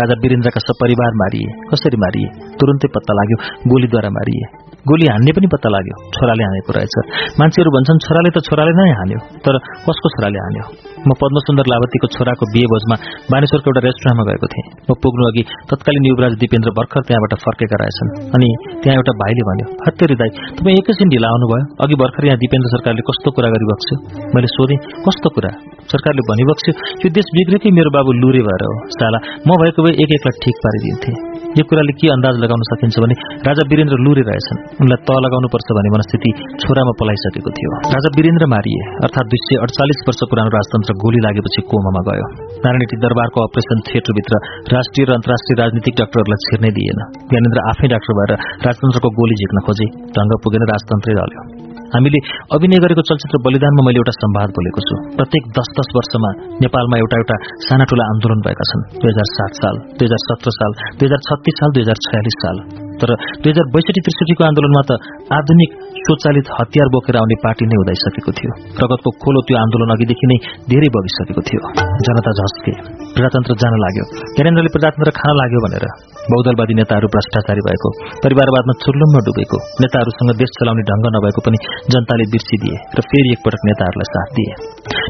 राजा 0.00 0.14
वीरेन्द्रका 0.22 0.60
सपरिवार 0.60 1.12
मारिए 1.22 1.48
कसरी 1.70 1.96
मारिए? 1.96 2.28
तुरन्तै 2.58 2.88
पत्ता 2.94 3.12
लाग्यो 3.14 3.36
गोलीद्वारा 3.70 4.10
मारिए। 4.10 4.63
गोली 4.88 5.06
हान्ने 5.08 5.32
पनि 5.36 5.48
पत्ता 5.52 5.68
लाग्यो। 5.74 5.96
छोराले 6.14 6.44
हानेको 6.44 6.72
रहेछ 6.76 6.94
मान्छेहरू 7.40 7.70
भन्छन् 7.76 8.00
छोराले 8.04 8.30
त 8.36 8.38
छोराले 8.48 8.72
नै 8.78 8.90
हान्यो। 9.00 9.18
तर 9.44 9.54
कसको 9.86 10.08
छोराले 10.14 10.38
हान्यो? 10.44 10.64
म 11.08 11.10
पद्मसुन्दर 11.20 11.66
लावतीको 11.72 12.06
छोराको 12.16 12.44
बिहे 12.52 12.66
भोजमा 12.72 12.96
बानेश्वरको 13.32 13.68
एउटा 13.70 13.82
रेस्टुरेन्टमा 13.86 14.24
गएको 14.28 14.46
थिएँ। 14.52 14.66
म 14.88 14.90
पुग्नु 15.04 15.24
अघि 15.30 15.42
तत्कालीन 15.72 16.04
युवराज 16.10 16.32
दिपेन्द्र 16.44 16.70
भर्खर 16.78 17.00
त्यहाँबाट 17.08 17.32
फर्केका 17.44 17.76
रहेछन्। 17.82 18.10
अनि 18.36 18.48
त्यहाँ 18.80 18.96
एउटा 19.00 19.12
भाइले 19.20 19.42
भन्यो 19.48 19.66
हत्तेरी 19.86 20.16
दाई 20.20 20.30
तपाईँ 20.56 20.76
एकैछिन 20.80 21.08
ढिला 21.14 21.28
आउनुभयो। 21.32 21.64
अघि 21.84 21.96
भर्खर 22.02 22.22
यहाँ 22.28 22.38
दिपेन्द्र 22.44 22.68
सरकारले 22.74 23.02
कस्तो 23.08 23.28
कुरा 23.36 23.48
गरिबक्स्यो 23.54 23.96
मैले 24.36 24.48
सोधेँ 24.56 24.78
कस्तो 25.08 25.28
कुरा? 25.36 25.52
सरकारले 25.92 26.22
भनिबक्स्यो 26.30 26.72
यो 27.04 27.08
देश 27.18 27.26
बिग्रेकै 27.36 27.70
मेरो 27.78 27.90
बाबु 27.96 28.10
लुरे 28.22 28.42
भएर 28.48 28.62
हो? 28.68 28.74
साला 28.96 29.18
म 29.46 29.50
भएको 29.62 29.80
भए 29.84 29.92
एक 30.02 30.10
एकलाई 30.16 30.34
ठिक 30.44 30.56
पारिदिन्थे। 30.64 31.12
यो 31.58 31.62
कुराले 31.70 31.92
के 32.00 32.06
अन्दाज 32.14 32.34
लगाउन 32.44 32.62
सकिन्छ 32.70 32.96
भने 33.04 33.14
राजा 33.48 33.62
वीरेन्द्र 33.70 33.96
लुरे 34.04 34.22
रहेछन्। 34.28 34.58
उनलाई 34.82 35.00
त 35.06 35.10
लगाउनुपर्छ 35.24 35.68
भन्ने 35.76 35.90
मनस्थिति 35.94 36.30
छोरामा 36.62 36.92
पलाइसकेको 37.00 37.50
थियो। 37.56 37.70
राजा 37.94 38.08
वीरेन्द्र 38.16 38.44
मारिए 38.54 38.80
अर्थात् 39.06 39.28
दुई 39.32 39.40
सय 39.46 39.56
अडचालिस 39.64 40.00
वर्ष 40.08 40.20
पुरानो 40.30 40.50
राजतन्त्र 40.56 40.92
गोली 41.04 41.20
लागेपछि 41.26 41.60
कोमामा 41.70 42.02
गयो। 42.08 42.26
नारायणी 42.64 42.96
दरबारको 43.04 43.38
अपरेसन 43.48 43.78
थिएटरभित्र 43.88 44.34
राष्ट्रिय 44.76 45.04
र 45.08 45.10
अन्तर्राष्ट्रिय 45.18 45.56
राजनीतिक 45.62 45.94
डाक्टरहरूलाई 46.00 46.40
छिर्नै 46.46 46.70
दिएन। 46.78 47.00
ज्ञानेन्द्र 47.30 47.68
आफै 47.70 47.86
डाक्टर 47.94 48.12
भएर 48.18 48.32
राजतन्त्रको 48.66 49.08
गोली 49.20 49.34
झिक्न 49.42 49.58
खोजे। 49.66 49.86
ढंग 50.16 50.32
पुगेन 50.44 50.62
राजतन्त्रै 50.72 51.14
रह्यो 51.20 51.73
हामीले 51.94 52.20
अभिनय 52.54 52.78
गरेको 52.84 53.02
चलचित्र 53.08 53.38
बलिदानमा 53.46 53.82
मैले 53.86 54.00
एउटा 54.02 54.14
सम्वाद 54.20 54.54
बोलेको 54.56 54.86
छु। 54.86 54.94
प्रत्येक 55.18 55.44
दस 55.58 55.68
दस 55.78 55.92
वर्षमा 55.96 56.30
नेपालमा 56.62 56.96
एउटा 57.02 57.20
एउटा 57.20 57.36
साना 57.66 57.84
ठूला 57.90 58.08
आन्दोलन 58.12 58.40
भएका 58.46 58.70
छन्। 58.70 58.82
दुई 59.00 59.10
हजार 59.12 59.28
सात 59.34 59.60
साल 59.60 59.84
दुई 59.98 60.06
हजार 60.08 60.24
सत्र 60.28 60.56
साल 60.58 60.80
दुई 60.98 61.06
हजार 61.08 61.28
छत्तीस 61.28 61.60
साल 61.60 61.70
दुई 61.76 61.86
हजार 61.86 62.02
छयालिस 62.06 62.42
साल। 62.46 62.83
तर 63.00 63.10
दुई 63.42 63.50
हजार 63.52 63.66
बैसठी 63.74 64.00
त्रिसठीको 64.06 64.42
आन्दोलनमा 64.50 64.82
त 64.88 64.90
आधुनिक 65.38 65.70
स्वचालित 66.04 66.46
हतियार 66.58 66.88
बोकेर 66.94 67.16
आउने 67.20 67.36
पार्टी 67.44 67.64
नै 67.70 67.76
उदाइसकेको 67.82 68.32
थियो। 68.38 68.52
प्रगतको 68.76 69.10
खोलो 69.22 69.40
त्यो 69.48 69.56
आन्दोलन 69.64 69.94
अघिदेखि 69.94 70.26
नै 70.30 70.36
धेरै 70.70 70.88
बगिसकेको 70.96 71.42
थियो। 71.48 71.62
जनता 72.06 72.32
झस्के 72.38 72.72
प्रजातन्त्र 73.14 73.54
जान 73.62 73.74
लाग्यो। 73.84 74.04
ज्ञानेन्द्रले 74.36 74.70
प्रजातन्त्र 74.74 75.10
खान 75.18 75.34
लाग्यो 75.40 75.60
भनेर 75.64 75.86
बहुदलवादी 76.32 76.74
नेताहरू 76.80 77.08
भ्रष्टाचारी 77.14 77.62
भएको 77.68 77.88
परिवारवादमा 78.24 78.74
चुर्लुम्म 78.84 79.16
डुबेको 79.26 79.58
नेताहरूसँग 79.84 80.30
देश 80.40 80.50
चलाउने 80.58 80.84
ढंग 80.90 81.06
नभएको 81.16 81.40
पनि 81.46 81.58
जनताले 81.94 82.24
बिर्सिदिए 82.34 82.76
र 82.98 83.04
फेरि 83.10 83.34
एकपटक 83.36 83.66
नेताहरूलाई 83.68 84.08
साथ 84.12 84.28
दिए। 84.38 84.52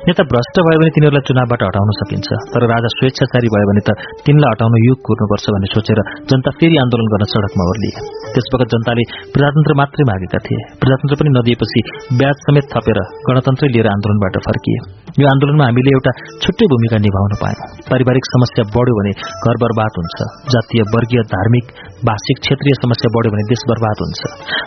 नेता 0.09 0.23
भ्रष्ट 0.33 0.57
भयो 0.67 0.79
भने 0.83 0.91
तिनीहरूलाई 0.97 1.25
चुनावबाट 1.29 1.63
हटाउन 1.69 1.91
सकिन्छ 2.01 2.29
तर 2.55 2.67
राजा 2.73 2.89
स्वेच्छाचारी 2.97 3.49
भयो 3.55 3.67
भने 3.71 3.83
त 3.87 3.91
तिनलाई 4.27 4.51
हटाउन 4.55 4.75
युग 4.87 4.99
कुर्नुपर्छ 5.07 5.47
भन्ने 5.55 5.69
सोचेर 5.75 6.01
जनता 6.31 6.51
फेरि 6.59 6.77
आन्दोलन 6.85 7.13
गर्न 7.15 7.31
सड़कमा 7.35 7.65
ओर्लिए 7.75 8.03
त्यसवखत 8.35 8.69
जनताले 8.75 9.05
प्रजातन्त्र 9.35 9.75
मात्रै 9.81 10.05
मागेका 10.11 10.39
थिए। 10.47 10.61
प्रजातन्त्र 10.83 11.17
पनि 11.21 11.31
नदिएपछि 11.37 11.81
ब्याज 12.21 12.37
समेत 12.47 12.67
थपेर 12.75 12.99
गणतन्त्रै 13.29 13.69
लिएर 13.75 13.89
आन्दोलनबाट 13.95 14.37
फर्किए। 14.47 14.79
यो 15.23 15.27
आन्दोलनमा 15.33 15.65
हामीले 15.69 15.91
एउटा 15.97 16.13
छुट्टै 16.43 16.67
भूमिका 16.73 16.99
निभाउन 17.07 17.35
पायौं। 17.43 17.69
पारिवारिक 17.91 18.25
समस्या 18.35 18.65
बढ्यो 18.75 18.95
भने 18.99 19.13
घर 19.45 19.57
बर्बाद 19.65 19.99
हुन्छ। 19.99 20.19
जातीय 20.55 20.83
वर्गीय 20.95 21.23
धार्मिक 21.35 21.67
भाषिक 22.09 22.37
क्षेत्रीय 22.45 22.75
समस्या 22.79 23.09
बढ्यो 23.15 23.31
भने 23.35 23.45
देश 23.51 23.63
बर्बाद 23.71 24.03
हुन्छ। 24.05 24.21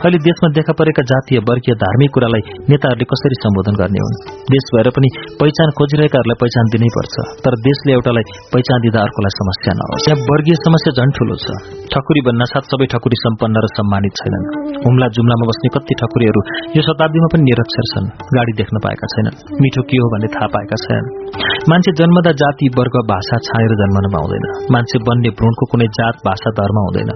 अहिले 0.06 0.20
देशमा 0.28 0.48
देखा 0.58 0.74
परेका 0.80 1.04
जातीय 1.12 1.40
वर्गीय 1.50 1.76
धार्मिक 1.84 2.12
कुरालाई 2.16 2.42
नेताहरूले 2.72 3.08
कसरी 3.12 3.38
सम्बोधन 3.44 3.76
गर्ने 3.82 4.02
हुन्? 4.06 4.18
देश 4.54 4.66
भएर 4.74 4.90
पनि 4.98 5.10
पहिचान 5.42 5.74
खोजिरहेकाहरूलाई 5.78 6.38
पहिचान 6.44 6.66
दिनै 6.76 6.90
पर्छ 6.98 7.16
तर 7.46 7.54
देशले 7.68 7.92
एउटालाई 7.98 8.26
पहिचान 8.54 8.78
दिँदा 8.86 9.00
अर्कोलाई 9.08 9.34
समस्या 9.40 9.74
नहोस्। 9.80 10.08
यहाँ 10.10 10.20
वर्गीय 10.32 10.58
समस्या 10.66 10.92
झन् 10.98 11.16
ठूलो 11.18 11.36
छ। 11.44 11.48
ठकुरी 11.94 12.22
साथ 12.48 12.64
सबै 12.72 12.88
ठकुरी 12.94 13.18
सम्पन्न 13.20 13.64
र 13.64 13.68
सम्मानित 13.78 14.14
छैनन्। 14.20 14.46
हुम्ला 14.86 15.08
जुम्लामा 15.16 15.46
बस्ने 15.50 15.70
कति 15.76 15.94
ठकुरीहरू 16.02 16.42
यो 16.78 16.82
शताब्दीमा 16.88 17.28
पनि 17.34 17.44
निरक्षर 17.50 17.86
छन् 17.92 18.08
गाडी 18.38 18.54
देख्न 18.62 18.84
पाएका 18.86 19.08
छैनन् 19.14 19.38
मिठो 19.62 19.82
के 19.90 19.98
हो 20.02 20.08
भन्ने 20.14 20.30
थाहा 20.36 20.48
पाएका 20.56 20.78
छैनन्। 20.86 21.08
मान्छे 21.72 21.92
जन्मदा 22.00 22.32
जाति 22.42 22.68
वर्ग 22.78 22.96
भाषा 23.14 23.38
छानेर 23.48 23.74
जन्मन 23.82 24.06
पाउँदैन 24.16 24.46
मान्छे 24.76 25.04
बन्ने 25.08 25.30
भ्रूणको 25.40 25.66
कुनै 25.72 25.88
जात 26.00 26.24
भाषा 26.28 26.50
धर्म 26.60 26.78
हुँदैन 26.86 27.12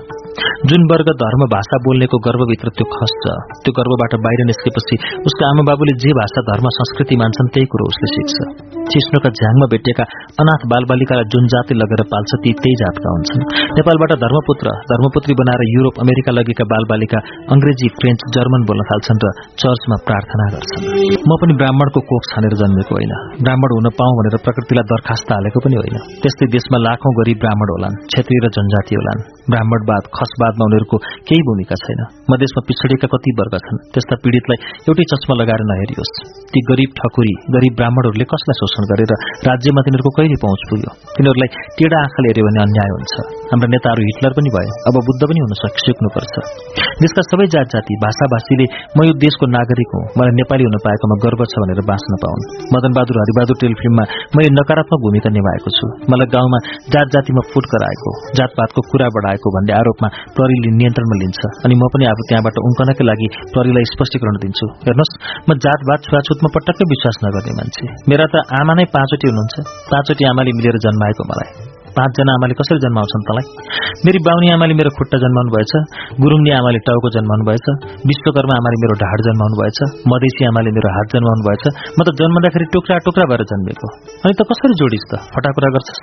जुन 0.69 0.81
वर्ग 0.91 1.07
धर्म 1.21 1.41
भाषा 1.53 1.77
बोल्नेको 1.85 2.17
गर्वभित्र 2.25 2.71
त्यो 2.77 2.85
खस्छ। 2.91 3.23
त्यो 3.63 3.71
गर्वबाट 3.77 4.13
बाहिर 4.25 4.41
निस्केपछि 4.49 4.95
उसको 5.27 5.43
आमा 5.47 5.63
बाबुले 5.69 5.93
जे 6.03 6.11
भाषा 6.19 6.41
धर्म 6.49 6.65
संस्कृति 6.77 7.15
मान्छन् 7.21 7.49
त्यही 7.53 7.67
कुरो 7.71 7.85
उसले 7.91 8.07
सिक्छ। 8.11 8.35
चिस्नोका 8.91 9.29
झ्याङमा 9.39 9.67
भेटिएका 9.73 10.05
अनाथ 10.43 10.61
बालबालिकालाई 10.71 11.27
जुन 11.33 11.47
जाति 11.53 11.73
लगेर 11.81 12.03
पाल्छ 12.13 12.31
ती 12.43 12.51
त्यही 12.61 12.75
जातका 12.81 13.09
हुन्छन्। 13.15 13.43
नेपालबाट 13.77 14.13
धर्मपुत्र 14.23 14.75
धर्मपुत्री 14.91 15.33
बनाएर 15.41 15.61
युरोप 15.75 15.95
अमेरिका 16.05 16.31
लगेका 16.37 16.65
बालबालिका 16.73 17.19
अंग्रेजी 17.55 17.87
फ्रेन्च 17.99 18.25
जर्मन 18.35 18.61
बोल्न 18.71 18.87
थाल्छन् 18.91 19.21
र 19.25 19.33
चर्चमा 19.61 19.97
प्रार्थना 20.07 20.45
गर्छन्। 20.53 20.87
म 21.29 21.31
पनि 21.41 21.53
ब्राह्मणको 21.61 21.99
कोख 22.11 22.23
छानेर 22.31 22.55
जन्मेको 22.61 22.93
होइन। 22.97 23.13
ब्राह्मण 23.45 23.75
हुन 23.77 23.87
पाऊँ 23.99 24.13
भनेर 24.19 24.35
प्रकृतिलाई 24.47 24.85
दरखास्त 24.93 25.29
हालेको 25.35 25.59
पनि 25.65 25.75
होइन। 25.81 25.97
त्यस्तै 26.21 26.51
देशमा 26.55 26.77
लाखौं 26.87 27.11
गरी 27.19 27.33
ब्राह्मण 27.43 27.67
होलान् 27.75 27.95
क्षेत्रीय 28.11 28.39
र 28.45 28.47
जनजाति 28.57 28.93
होलान्। 28.99 29.19
ब्राह्मणवाद 29.51 30.03
खसवादमा 30.21 30.63
उनीहरूको 30.69 30.97
केही 31.27 31.41
भूमिका 31.49 31.75
छैन। 31.83 32.01
मधेसमा 32.31 32.61
पिछडिएका 32.69 33.07
कति 33.13 33.31
वर्ग 33.39 33.55
छन् 33.65 33.81
त्यस्ता 33.93 34.15
पीड़ितलाई 34.23 34.57
एउटै 34.87 35.05
चस्मा 35.11 35.33
लगाएर 35.41 35.61
नहेरियोस्। 35.71 36.13
ती 36.51 36.59
गरीब 36.69 36.89
ठकुरी 36.99 37.33
गरीब 37.55 37.73
ब्राह्मणहरूले 37.79 38.25
कसलाई 38.31 38.55
शोषण 38.61 38.83
गरेर 38.91 39.11
राज्यमा 39.49 39.81
तिनीहरूको 39.85 40.11
कहिले 40.17 40.37
पहुँच 40.43 40.61
पुग्यो? 40.69 40.91
तिनीहरूलाई 41.15 41.49
टेढा 41.77 41.97
आँखाले 42.05 42.27
हेऱ्यो 42.31 42.43
भने 42.47 42.59
अन्याय 42.65 42.91
हुन्छ। 42.95 43.13
हाम्रा 43.51 43.67
नेताहरू 43.73 44.01
हिटलर 44.09 44.33
पनि 44.37 44.49
भए। 44.55 44.69
अब 44.89 44.95
बुद्ध 45.07 45.21
पनि 45.29 45.39
हुन 45.45 45.53
सक 45.61 45.73
सिक्नुपर्छ। 45.85 46.35
देशका 47.01 47.21
सबै 47.31 47.45
जात 47.53 47.67
जाति 47.73 47.93
भाषाभाषीले 48.03 48.65
म 48.97 48.99
यो 49.07 49.13
देशको 49.25 49.45
नागरिक 49.57 49.89
हुँ। 49.95 50.03
मलाई 50.19 50.33
नेपाली 50.39 50.63
हुन 50.67 50.77
पाएकोमा 50.85 51.15
गर्व 51.25 51.41
छ 51.51 51.53
भनेर 51.63 51.81
बाँच्न 51.91 52.19
पाउन्। 52.23 52.45
मदन 52.75 52.91
बहादुर 52.97 53.17
हरिबहादुर 53.23 53.57
टेलिफिल्ममा 53.63 54.03
मैले 54.35 54.49
नकारात्मक 54.59 54.99
भूमिका 55.05 55.29
निभाएको 55.37 55.69
छु। 55.77 55.85
मलाई 56.11 56.29
गाउँमा 56.35 56.59
जात 56.93 57.07
जातिमा 57.15 57.41
फुट 57.51 57.65
गराएको 57.73 58.11
जातपातको 58.37 58.79
कुरा 58.91 59.07
बढाएको 59.15 59.47
भन्ने 59.55 59.73
आरोपमा 59.79 60.07
प्रहरीले 60.35 60.69
नियन्त्रणमा 60.79 61.15
लिन्छ। 61.21 61.39
अनि 61.65 61.75
म 61.75 61.83
पनि 61.93 62.05
अब 62.11 62.19
त्यहाँबाट 62.29 62.55
उम्कनकै 62.67 63.03
लागि 63.11 63.27
प्रहरीलाई 63.53 63.85
स्पष्टीकरण 63.93 64.35
दिन्छु। 64.43 64.65
हेर्नुहोस् 64.85 65.15
म 65.47 65.49
जातवाद 65.65 65.99
छुवाछुतमा 66.05 66.49
पटक्कै 66.55 66.85
विश्वास 66.93 67.15
नगर्ने 67.25 67.53
मान्छे। 67.59 67.83
मेरा 68.09 68.25
त 68.33 68.35
आमा 68.61 68.73
नै 68.77 68.85
पाँचवटी 68.95 69.25
हुनुहुन्छ। 69.31 69.55
पाँचवटी 69.91 70.23
आमाले 70.31 70.51
मिलेर 70.57 70.75
जन्माएको 70.85 71.23
मलाई। 71.31 71.70
पाँचजना 71.97 72.31
आमाले 72.37 72.55
कसरी 72.59 72.79
जन्माउँछन् 72.85 73.25
तँलाई? 73.27 73.45
मेरी 74.05 74.19
बाहुनी 74.27 74.47
आमाले 74.55 74.73
मेरो 74.79 74.91
खुट्टा 74.97 75.17
जन्माउनु 75.23 75.51
भएछ 75.55 75.73
गुरुङनी 76.23 76.51
आमाले 76.59 76.79
टाउको 76.87 77.09
जन्माउनु 77.15 77.43
भएछ 77.49 77.67
विश्वकर्मा 78.09 78.53
आमाले 78.61 78.77
मेरो 78.83 78.95
ढाड 79.03 79.19
जन्माउनु 79.27 79.55
भएछ 79.61 79.79
मधेसी 80.11 80.43
आमाले 80.51 80.71
मेरो 80.77 80.89
हात 80.95 81.07
जन्माउनु 81.15 81.43
भएछ 81.47 81.63
म 81.97 81.99
त 82.07 82.09
जन्मदाखेरि 82.21 82.65
टुक्रा 82.75 82.97
टुक्रा 83.07 83.25
भएर 83.31 83.43
जन्मेको। 83.51 83.87
अनि 84.23 84.33
त 84.39 84.41
कसरी 84.51 84.73
जोडिस् 84.81 85.07
त? 85.11 85.13
फटाकुरा 85.33 85.69
गर्छस्? 85.75 86.01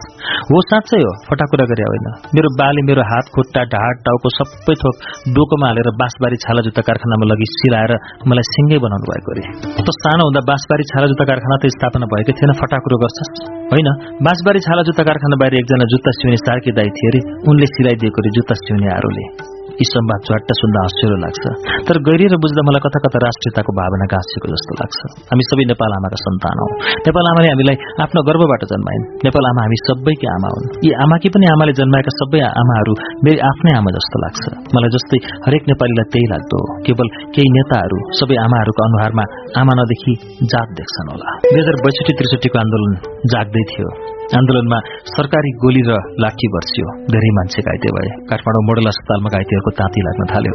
हो 0.51 0.57
साँच्चै 0.71 1.01
हो 1.07 1.13
फटाकुरा 1.29 1.65
गरे 1.73 1.85
होइन। 1.91 2.07
मेरो 2.37 2.49
बाले 2.61 2.81
मेरो 2.89 3.03
हात 3.11 3.27
खुट्टा 3.35 3.63
ढाड 3.75 3.95
टाउको 4.07 4.29
सबै 4.39 4.75
थोक 4.83 4.95
डोकोमा 5.37 5.67
हालेर 5.71 5.89
बाँसबारी 6.03 6.37
छाला 6.45 6.61
जुत्ता 6.67 6.83
कारखानामा 6.89 7.25
लगि 7.33 7.47
सिलाएर 7.57 7.93
मलाई 8.31 8.47
सिङ्गै 8.55 8.79
बनाउनु 8.85 9.07
भएको 9.13 9.31
अरे। 9.35 9.45
त 9.87 9.89
सानो 10.03 10.23
हुँदा 10.29 10.41
बाँसबारी 10.51 10.85
छाला 10.91 11.07
जुत्ता 11.11 11.25
कारखाना 11.31 11.57
त 11.63 11.65
स्थापना 11.77 12.07
भएकै 12.13 12.33
थिएन 12.39 12.53
फटाकुरो 12.61 12.97
गर्छस्? 13.05 13.33
होइन 13.73 13.89
बाँसबारी 14.27 14.61
छाला 14.67 14.83
जुत्ता 14.89 15.03
कारखाना 15.09 15.37
बाहिर 15.41 15.55
एकजना 15.61 15.78
जुत्ता 15.85 16.11
सिउने 16.11 16.37
सार्की 16.37 16.71
दाई 16.73 16.91
थिए 16.97 17.09
अरे 17.09 17.21
उनले 17.51 17.67
सिलाइदिएको 17.67 18.19
अरे 18.23 18.31
जुत्ता 18.31 18.55
सिउने 18.55 18.89
आरोले। 18.97 19.59
यी 19.81 19.85
सम्वाद 19.85 20.21
झट्ट 20.29 20.49
सुन्दा 20.61 20.81
हँस्यरो 20.83 21.17
लाग्छ। 21.25 21.45
तर 21.87 21.97
गहिरिएर 21.99 22.35
बुझ्दा 22.37 22.63
मलाई 22.67 22.81
कता 22.87 22.99
कता 23.05 23.19
राष्ट्रियताको 23.19 23.73
भावना 23.79 24.07
गाँसिएको 24.13 24.47
जस्तो 24.55 24.73
लाग्छ। 24.81 24.99
हामी 25.31 25.45
सबै 25.51 25.65
नेपाल 25.73 25.93
आमाका 25.99 26.19
सन्तान 26.25 26.57
हौ। 26.63 26.67
नेपाल 27.07 27.25
आमाले 27.31 27.49
हामीलाई 27.49 27.77
आफ्नो 28.03 28.21
गर्वबाट 28.29 28.63
जन्माइन्। 28.65 29.03
नेपाल 29.27 29.45
आमा 29.51 29.61
हामी 29.63 29.79
सबैकी 29.87 30.27
आमा 30.35 30.49
हुन्। 30.55 30.67
यी 30.85 30.91
आमाकी 31.05 31.29
पनि 31.29 31.47
आमाले 31.47 31.73
जन्माएका 31.73 32.13
सबै 32.21 32.41
आमाहरू 32.41 32.93
मेरी 33.25 33.39
आफ्नै 33.39 33.73
आमा 33.79 33.91
जस्तो 33.91 34.17
लाग्छ। 34.25 34.45
मलाई 34.75 34.91
जस्तै 34.99 35.19
हरेक 35.47 35.63
नेपालीलाई 35.71 36.07
त्यही 36.13 36.27
लाग्दो 36.35 36.59
केवल 36.87 37.09
केही 37.35 37.49
नेताहरू 37.59 37.99
सबै 38.21 38.37
आमाहरूको 38.47 38.81
अनुहारमा 38.85 39.25
आमा 39.63 39.73
नदेखि 39.79 40.13
जात 40.43 40.69
देख्छन् 40.79 41.11
होला। 41.13 41.29
दुई 41.39 41.61
हजार 41.61 41.77
बैसठी 41.87 42.13
त्रिसठीको 42.13 42.59
आन्दोलन 42.59 42.93
जाग्दै 43.35 43.63
थियो। 43.71 44.18
आन्दोलनमा 44.37 44.79
सरकारी 45.17 45.51
गोली 45.57 45.83
र 45.89 45.93
लाठी 46.21 46.47
बर्सियो। 46.53 46.87
धेरै 47.13 47.31
मान्छे 47.37 47.61
घाइते 47.65 47.89
भए। 47.97 48.09
काठमाडौँ 48.31 48.63
मोडल 48.69 48.87
अस्पतालमा 48.93 49.29
घाइतेहरूको 49.37 49.71
ताती 49.81 50.01
लाग्न 50.07 50.23
थाल्यो। 50.33 50.53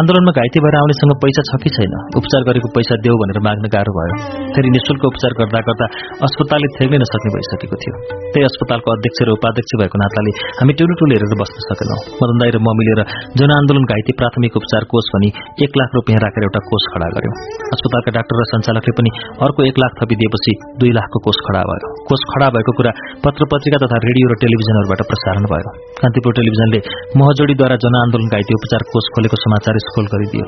आन्दोलनमा 0.00 0.32
घाइते 0.38 0.58
भएर 0.64 0.76
आउनेसँग 0.80 1.14
पैसा 1.22 1.42
छ 1.50 1.58
कि 1.62 1.70
छैन? 1.74 1.94
उपचार 2.20 2.40
गरेको 2.48 2.68
पैसा 2.70 2.94
देऊ 3.02 3.16
भनेर 3.22 3.38
माग्न 3.46 3.66
गाह्रो 3.74 3.92
भयो। 3.98 4.14
फेरि 4.54 4.70
निशुल्क 4.76 5.02
उपचार 5.10 5.32
गर्दा 5.40 5.60
गर्दा 5.68 5.86
अस्पतालले 6.26 6.68
थेग्नै 6.76 6.98
नसक्ने 7.02 7.30
भइसकेको 7.34 7.76
थियो। 7.82 7.94
त्यही 8.30 8.44
अस्पतालको 8.50 8.88
अध्यक्ष 8.94 9.18
र 9.26 9.28
उपाध्यक्ष 9.38 9.72
भएको 9.82 9.96
नाताले 10.02 10.30
हामी 10.60 10.72
टुलु 10.78 10.94
टुल 11.02 11.10
हेरेर 11.14 11.34
बस्न 11.42 11.56
सकेनौं। 11.66 11.98
मदन 12.22 12.36
दाई 12.38 12.50
र 12.54 12.62
म 12.62 12.68
मिलेर 12.78 13.00
जनआन्दोलन 13.42 13.84
घाइते 13.90 14.12
प्राथमिक 14.22 14.52
उपचार 14.62 14.86
कोष 14.86 15.10
भनी 15.18 15.28
एक 15.66 15.72
लाख 15.82 15.90
रुपियाँ 15.98 16.22
राखेर 16.22 16.46
एउटा 16.46 16.62
कोष 16.70 16.84
खडा 16.94 17.10
गर्यौं। 17.18 17.34
अस्पतालका 17.74 18.10
डाक्टर 18.18 18.34
र 18.38 18.48
सञ्चालकले 18.54 18.92
पनि 19.02 19.10
अर्को 19.42 19.60
एक 19.66 19.76
लाख 19.82 19.92
थपिदिएपछि 19.98 20.52
दुई 20.78 20.92
लाखको 20.94 21.18
कोष 21.26 21.38
खडा 21.50 21.66
भयो। 21.66 21.92
कोष 22.06 22.22
खडा 22.30 22.48
भएको 22.54 22.78
कुरा 22.78 22.92
पत्र 23.24 23.42
पत्रिका 23.52 23.78
तथा 23.84 23.96
रेडियो 24.06 24.26
र 24.32 24.34
टेलिभिजनहरूबाट 24.42 25.00
प्रसारण 25.10 25.44
भयो। 25.52 25.70
कान्तिपुर 26.00 26.32
टेलिभिजनले 26.38 26.80
महजोडीद्वारा 27.20 27.76
जनआन्दोलन 27.84 28.28
घाइते 28.34 28.52
उपचार 28.60 28.82
कोष 28.92 29.04
खोलेको 29.14 29.36
समाचार 29.44 29.74
स्कोल 29.86 30.06
गरिदियो। 30.14 30.44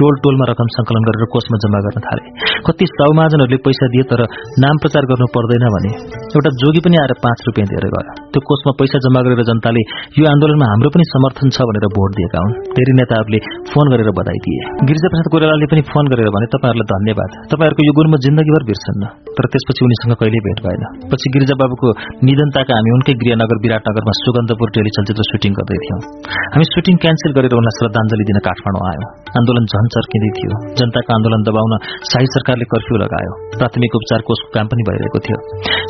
टोल 0.00 0.14
टोलमा 0.24 0.44
रकम 0.50 0.68
संकलन 0.76 1.02
गरेर 1.08 1.28
कोषमा 1.34 1.56
जम्मा 1.64 1.80
गर्न 1.86 1.98
थाले। 2.06 2.24
कति 2.66 2.84
साउमाजनहरूले 2.92 3.58
पैसा 3.66 3.86
दिए 3.94 4.04
तर 4.10 4.20
नाम 4.64 4.76
प्रचार 4.82 5.02
गर्नु 5.10 5.26
पर्दैन 5.36 5.64
भने 5.76 5.92
एउटा 6.36 6.50
जोगी 6.62 6.80
पनि 6.86 6.96
आएर 7.02 7.12
पाँच 7.24 7.38
रुपियाँ 7.48 7.68
दिएर 7.70 7.86
गयो। 7.94 8.14
त्यो 8.32 8.40
कोषमा 8.48 8.72
पैसा 8.80 9.02
जम्मा 9.06 9.20
गरेर 9.26 9.42
जनताले 9.50 9.82
यो 10.20 10.24
आन्दोलनमा 10.32 10.66
हाम्रो 10.72 10.90
पनि 10.96 11.04
समर्थन 11.14 11.48
छ 11.56 11.68
भनेर 11.70 11.86
भोट 11.96 12.10
दिएका 12.18 12.38
हुन्। 12.44 12.54
धेरै 12.76 12.94
नेताहरूले 13.00 13.40
फोन 13.72 13.86
गरेर 13.92 14.10
बधाई 14.18 14.38
दिए। 14.46 14.60
गिरिजाप्रसाद 14.90 15.26
कोइरालाले 15.32 15.66
पनि 15.72 15.82
फोन 15.92 16.04
गरेर 16.12 16.28
भने 16.36 16.46
तपाईँहरूलाई 16.54 16.88
धन्यवाद। 16.94 17.30
तपाईँहरूको 17.52 17.82
यो 17.88 17.92
गुण 17.98 18.06
म 18.12 18.14
जिन्दगीभर 18.26 18.62
बिर्सन्न। 18.70 19.02
तर 19.36 19.44
त्यसपछि 19.52 19.82
उनीसँग 19.86 20.12
कहिल्यै 20.20 20.42
भेट 20.46 20.58
भएन। 20.66 20.82
पछि 21.12 21.26
गिरिजाबाबुको 21.34 21.86
निधनताका 22.26 22.72
हामी 22.78 22.90
उनकै 22.96 23.14
गृहनगर 23.22 23.58
विराटनगरमा 23.64 24.12
सुगन्धपुर 24.20 24.68
टेली 24.76 24.90
चलचित्र 24.96 25.26
सुटिङ 25.30 25.52
गर्दै 25.58 25.78
थियौं। 25.84 26.00
हामी 26.54 26.66
सुटिङ 26.72 26.96
क्यान्सल 27.04 27.36
गरेर 27.38 27.56
उनलाई 27.60 27.76
श्रद्धाञ्जली 27.78 28.24
दिन 28.30 28.38
काठमाडौँ 28.48 28.84
आयौं। 28.90 29.08
आन्दोलन 29.40 29.64
झन 29.72 29.90
चर्किँदै 29.96 30.30
थियो। 30.38 30.60
जनताको 30.80 31.10
आन्दोलन 31.16 31.42
दबाउन 31.48 31.72
शाही 32.12 32.26
सरकारले 32.36 32.70
कर्फ्यू 32.74 33.02
लगायो। 33.04 33.32
प्राथमिक 33.58 33.98
उपचार 34.00 34.20
कोषको 34.28 34.48
काम 34.56 34.66
पनि 34.72 34.88
भइरहेको 34.88 35.18
थियो। 35.26 35.38